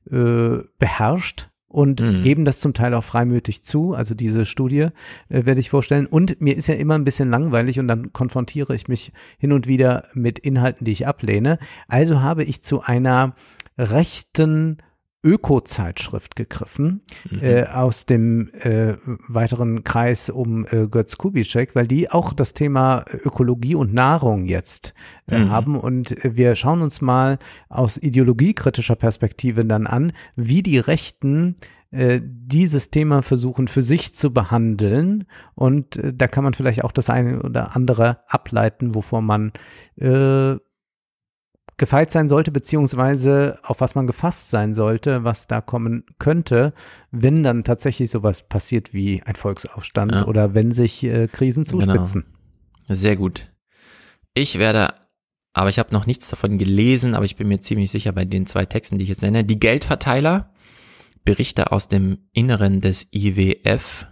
äh, 0.09 0.57
beherrscht 0.79 1.49
und 1.75 1.99
Mhm. 1.99 2.23
geben 2.23 2.45
das 2.45 2.61
zum 2.61 2.73
Teil 2.73 2.93
auch 2.93 3.03
freimütig 3.03 3.63
zu. 3.63 3.93
Also 3.93 4.15
diese 4.15 4.45
Studie 4.45 4.87
äh, 5.27 5.45
werde 5.45 5.59
ich 5.59 5.69
vorstellen. 5.69 6.05
Und 6.05 6.39
mir 6.39 6.55
ist 6.55 6.67
ja 6.67 6.75
immer 6.75 6.95
ein 6.95 7.03
bisschen 7.03 7.29
langweilig 7.29 7.79
und 7.79 7.89
dann 7.89 8.13
konfrontiere 8.13 8.73
ich 8.73 8.87
mich 8.87 9.11
hin 9.37 9.51
und 9.51 9.67
wieder 9.67 10.05
mit 10.13 10.39
Inhalten, 10.39 10.85
die 10.85 10.93
ich 10.93 11.05
ablehne. 11.05 11.59
Also 11.89 12.21
habe 12.21 12.45
ich 12.45 12.63
zu 12.63 12.81
einer 12.81 13.35
rechten 13.77 14.77
Öko-Zeitschrift 15.25 16.35
gegriffen 16.35 17.01
Mhm. 17.29 17.39
äh, 17.41 17.63
aus 17.65 18.05
dem 18.05 18.49
äh, 18.53 18.93
weiteren 19.27 19.83
Kreis 19.83 20.29
um 20.29 20.65
äh, 20.69 20.87
Götz 20.87 21.17
Kubitschek, 21.17 21.75
weil 21.75 21.87
die 21.87 22.11
auch 22.11 22.31
das 22.31 22.53
Thema 22.53 23.03
Ökologie 23.11 23.75
und 23.75 23.93
Nahrung 23.93 24.45
jetzt 24.45 24.93
äh, 25.27 25.39
Mhm. 25.39 25.49
haben 25.49 25.75
und 25.75 26.23
äh, 26.23 26.35
wir 26.35 26.55
schauen 26.55 26.81
uns 26.81 27.01
mal 27.01 27.39
aus 27.69 27.97
ideologiekritischer 27.97 28.95
Perspektive 28.95 29.65
dann 29.65 29.87
an, 29.87 30.13
wie 30.35 30.61
die 30.61 30.77
Rechten 30.77 31.55
äh, 31.91 32.21
dieses 32.23 32.91
Thema 32.91 33.21
versuchen 33.21 33.67
für 33.67 33.81
sich 33.81 34.13
zu 34.15 34.31
behandeln 34.33 35.25
und 35.55 35.97
äh, 35.97 36.13
da 36.13 36.27
kann 36.27 36.43
man 36.43 36.53
vielleicht 36.53 36.83
auch 36.83 36.91
das 36.91 37.09
eine 37.09 37.41
oder 37.41 37.75
andere 37.75 38.19
ableiten, 38.27 38.93
wovor 38.95 39.21
man 39.21 39.51
äh, 39.99 40.55
gefeit 41.77 42.11
sein 42.11 42.29
sollte, 42.29 42.51
beziehungsweise 42.51 43.59
auf 43.63 43.81
was 43.81 43.95
man 43.95 44.07
gefasst 44.07 44.49
sein 44.49 44.73
sollte, 44.75 45.23
was 45.23 45.47
da 45.47 45.61
kommen 45.61 46.05
könnte, 46.19 46.73
wenn 47.11 47.43
dann 47.43 47.63
tatsächlich 47.63 48.09
sowas 48.11 48.47
passiert 48.47 48.93
wie 48.93 49.21
ein 49.23 49.35
Volksaufstand 49.35 50.11
Ja. 50.13 50.25
oder 50.25 50.53
wenn 50.53 50.71
sich 50.71 51.03
äh, 51.03 51.27
Krisen 51.27 51.65
zuspitzen. 51.65 52.23
Genau. 52.87 52.95
Sehr 52.95 53.15
gut. 53.15 53.51
Ich 54.33 54.57
werde, 54.59 54.93
aber 55.53 55.69
ich 55.69 55.79
habe 55.79 55.93
noch 55.93 56.05
nichts 56.05 56.29
davon 56.29 56.57
gelesen, 56.57 57.13
aber 57.13 57.25
ich 57.25 57.35
bin 57.35 57.47
mir 57.47 57.59
ziemlich 57.59 57.91
sicher 57.91 58.11
bei 58.11 58.25
den 58.25 58.45
zwei 58.45 58.65
Texten, 58.65 58.97
die 58.97 59.03
ich 59.03 59.09
jetzt 59.09 59.21
nenne. 59.21 59.43
Die 59.43 59.59
Geldverteiler, 59.59 60.53
Berichte 61.23 61.71
aus 61.71 61.87
dem 61.87 62.19
Inneren 62.33 62.81
des 62.81 63.07
IWF, 63.11 64.07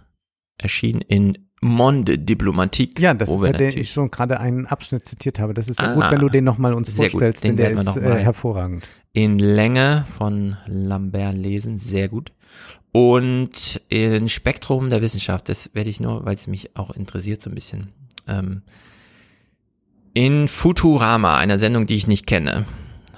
erschienen 0.58 1.00
in 1.00 1.38
Monde 1.64 2.18
Diplomatique. 2.18 3.00
Ja, 3.00 3.14
das 3.14 3.28
ist 3.30 3.40
wir 3.40 3.46
ja 3.50 3.52
der, 3.56 3.76
ich 3.76 3.90
schon 3.90 4.10
gerade 4.10 4.38
einen 4.38 4.66
Abschnitt 4.66 5.06
zitiert 5.06 5.38
habe. 5.38 5.54
Das 5.54 5.68
ist 5.68 5.80
ja 5.80 5.86
Ah, 5.88 5.94
gut, 5.94 6.10
wenn 6.10 6.20
du 6.20 6.28
den 6.28 6.44
nochmal 6.44 6.74
uns 6.74 6.88
gut, 6.88 6.96
vorstellst, 6.96 7.42
den 7.42 7.56
denn 7.56 7.74
der 7.74 7.80
ist 7.80 7.84
noch 7.86 7.96
äh, 7.96 8.22
hervorragend. 8.22 8.86
in 9.12 9.38
Länge 9.38 10.04
von 10.18 10.56
Lambert 10.66 11.34
lesen, 11.36 11.76
sehr 11.76 12.08
gut. 12.08 12.32
Und 12.92 13.80
in 13.88 14.28
Spektrum 14.28 14.90
der 14.90 15.00
Wissenschaft, 15.02 15.48
das 15.48 15.70
werde 15.74 15.90
ich 15.90 15.98
nur, 16.00 16.24
weil 16.24 16.34
es 16.34 16.46
mich 16.46 16.76
auch 16.76 16.90
interessiert 16.90 17.40
so 17.42 17.50
ein 17.50 17.54
bisschen. 17.54 17.88
Ähm, 18.28 18.62
in 20.12 20.46
Futurama, 20.48 21.38
einer 21.38 21.58
Sendung, 21.58 21.86
die 21.86 21.96
ich 21.96 22.06
nicht 22.06 22.26
kenne, 22.26 22.66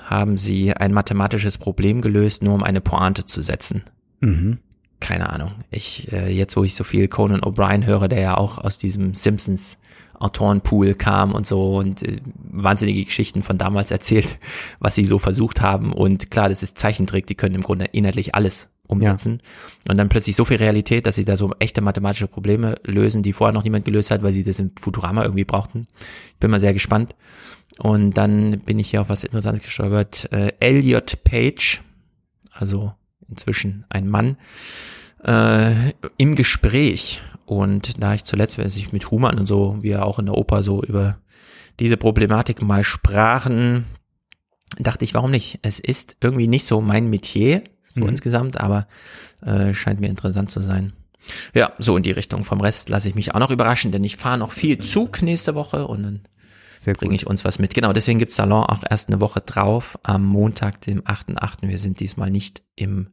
haben 0.06 0.36
sie 0.36 0.72
ein 0.72 0.92
mathematisches 0.94 1.58
Problem 1.58 2.00
gelöst, 2.00 2.42
nur 2.42 2.54
um 2.54 2.62
eine 2.62 2.80
Pointe 2.80 3.24
zu 3.26 3.42
setzen. 3.42 3.82
Mhm. 4.20 4.58
Keine 5.00 5.30
Ahnung. 5.30 5.52
Ich, 5.70 6.10
äh, 6.12 6.30
jetzt 6.30 6.56
wo 6.56 6.64
ich 6.64 6.74
so 6.74 6.84
viel 6.84 7.08
Conan 7.08 7.40
O'Brien 7.40 7.84
höre, 7.84 8.08
der 8.08 8.20
ja 8.20 8.36
auch 8.36 8.58
aus 8.58 8.78
diesem 8.78 9.14
Simpsons 9.14 9.78
Autorenpool 10.18 10.94
kam 10.94 11.32
und 11.32 11.46
so 11.46 11.76
und 11.76 12.02
äh, 12.02 12.20
wahnsinnige 12.34 13.04
Geschichten 13.04 13.42
von 13.42 13.58
damals 13.58 13.90
erzählt, 13.90 14.38
was 14.78 14.94
sie 14.94 15.04
so 15.04 15.18
versucht 15.18 15.60
haben. 15.60 15.92
Und 15.92 16.30
klar, 16.30 16.48
das 16.48 16.62
ist 16.62 16.78
Zeichentrick, 16.78 17.26
die 17.26 17.34
können 17.34 17.54
im 17.54 17.62
Grunde 17.62 17.86
inhaltlich 17.86 18.34
alles 18.34 18.68
umsetzen. 18.88 19.42
Und 19.88 19.96
dann 19.98 20.08
plötzlich 20.08 20.36
so 20.36 20.44
viel 20.44 20.58
Realität, 20.58 21.06
dass 21.06 21.16
sie 21.16 21.24
da 21.24 21.36
so 21.36 21.52
echte 21.58 21.80
mathematische 21.80 22.28
Probleme 22.28 22.76
lösen, 22.84 23.22
die 23.22 23.32
vorher 23.32 23.52
noch 23.52 23.64
niemand 23.64 23.84
gelöst 23.84 24.10
hat, 24.10 24.22
weil 24.22 24.32
sie 24.32 24.44
das 24.44 24.60
im 24.60 24.70
Futurama 24.80 25.22
irgendwie 25.22 25.44
brauchten. 25.44 25.86
Ich 26.28 26.36
bin 26.38 26.50
mal 26.50 26.60
sehr 26.60 26.72
gespannt. 26.72 27.14
Und 27.78 28.14
dann 28.14 28.60
bin 28.60 28.78
ich 28.78 28.90
hier 28.90 29.02
auf 29.02 29.08
was 29.08 29.24
Interessantes 29.24 29.64
gestolpert. 29.64 30.32
Äh, 30.32 30.52
Elliot 30.60 31.24
Page, 31.24 31.82
also 32.52 32.94
inzwischen 33.28 33.84
ein 33.88 34.08
Mann, 34.08 34.36
äh, 35.24 35.72
im 36.16 36.34
Gespräch. 36.36 37.22
Und 37.44 38.02
da 38.02 38.14
ich 38.14 38.24
zuletzt, 38.24 38.58
wenn 38.58 38.68
sich 38.68 38.92
mit 38.92 39.10
Human 39.10 39.38
und 39.38 39.46
so, 39.46 39.78
wir 39.80 40.04
auch 40.04 40.18
in 40.18 40.26
der 40.26 40.36
Oper 40.36 40.62
so 40.62 40.82
über 40.82 41.18
diese 41.78 41.96
Problematik 41.96 42.62
mal 42.62 42.84
sprachen, 42.84 43.84
dachte 44.78 45.04
ich, 45.04 45.14
warum 45.14 45.30
nicht? 45.30 45.60
Es 45.62 45.78
ist 45.78 46.16
irgendwie 46.20 46.48
nicht 46.48 46.64
so 46.64 46.80
mein 46.80 47.08
Metier, 47.08 47.62
so 47.92 48.02
Mhm. 48.02 48.08
insgesamt, 48.10 48.60
aber 48.60 48.86
äh, 49.42 49.72
scheint 49.74 50.00
mir 50.00 50.08
interessant 50.08 50.50
zu 50.50 50.60
sein. 50.60 50.92
Ja, 51.54 51.72
so 51.78 51.96
in 51.96 52.02
die 52.02 52.12
Richtung. 52.12 52.44
Vom 52.44 52.60
Rest 52.60 52.88
lasse 52.88 53.08
ich 53.08 53.14
mich 53.14 53.34
auch 53.34 53.40
noch 53.40 53.50
überraschen, 53.50 53.92
denn 53.92 54.04
ich 54.04 54.16
fahre 54.16 54.38
noch 54.38 54.52
viel 54.52 54.78
Zug 54.78 55.22
nächste 55.22 55.54
Woche 55.54 55.86
und 55.86 56.02
dann 56.02 56.20
bringe 56.98 57.16
ich 57.16 57.26
uns 57.26 57.44
was 57.44 57.58
mit. 57.58 57.74
Genau, 57.74 57.92
deswegen 57.92 58.20
gibt's 58.20 58.36
Salon 58.36 58.64
auch 58.64 58.82
erst 58.88 59.08
eine 59.08 59.18
Woche 59.20 59.40
drauf, 59.40 59.98
am 60.04 60.24
Montag, 60.24 60.80
dem 60.82 61.02
8.8. 61.02 61.68
Wir 61.68 61.78
sind 61.78 61.98
diesmal 61.98 62.30
nicht 62.30 62.62
im, 62.76 63.08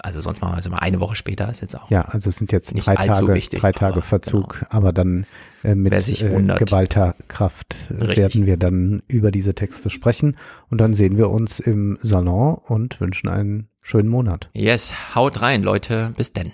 also 0.00 0.20
sonst 0.20 0.40
machen 0.40 0.54
wir 0.54 0.58
es 0.58 0.66
immer 0.66 0.82
eine 0.82 1.00
Woche 1.00 1.14
später, 1.14 1.48
ist 1.50 1.60
jetzt 1.60 1.78
auch. 1.78 1.90
Ja, 1.90 2.02
also 2.02 2.30
es 2.30 2.36
sind 2.36 2.52
jetzt 2.52 2.74
Nicht 2.74 2.86
drei 2.86 2.96
Tage, 2.96 3.34
wichtig, 3.34 3.60
drei 3.60 3.72
Tage 3.72 3.94
aber 3.94 4.02
Verzug, 4.02 4.64
aber 4.70 4.92
dann 4.92 5.26
äh, 5.62 5.74
mit 5.74 5.92
äh, 5.92 6.42
geballter 6.58 7.14
Kraft 7.28 7.76
äh, 7.90 7.94
Richtig. 7.94 8.18
werden 8.18 8.46
wir 8.46 8.56
dann 8.56 9.02
über 9.06 9.30
diese 9.30 9.54
Texte 9.54 9.90
sprechen 9.90 10.36
und 10.70 10.78
dann 10.78 10.94
sehen 10.94 11.16
wir 11.16 11.30
uns 11.30 11.60
im 11.60 11.98
Salon 12.02 12.54
und 12.54 13.00
wünschen 13.00 13.28
einen 13.28 13.68
schönen 13.82 14.08
Monat. 14.08 14.50
Yes, 14.52 14.92
haut 15.14 15.42
rein, 15.42 15.62
Leute. 15.62 16.12
Bis 16.16 16.32
denn. 16.32 16.52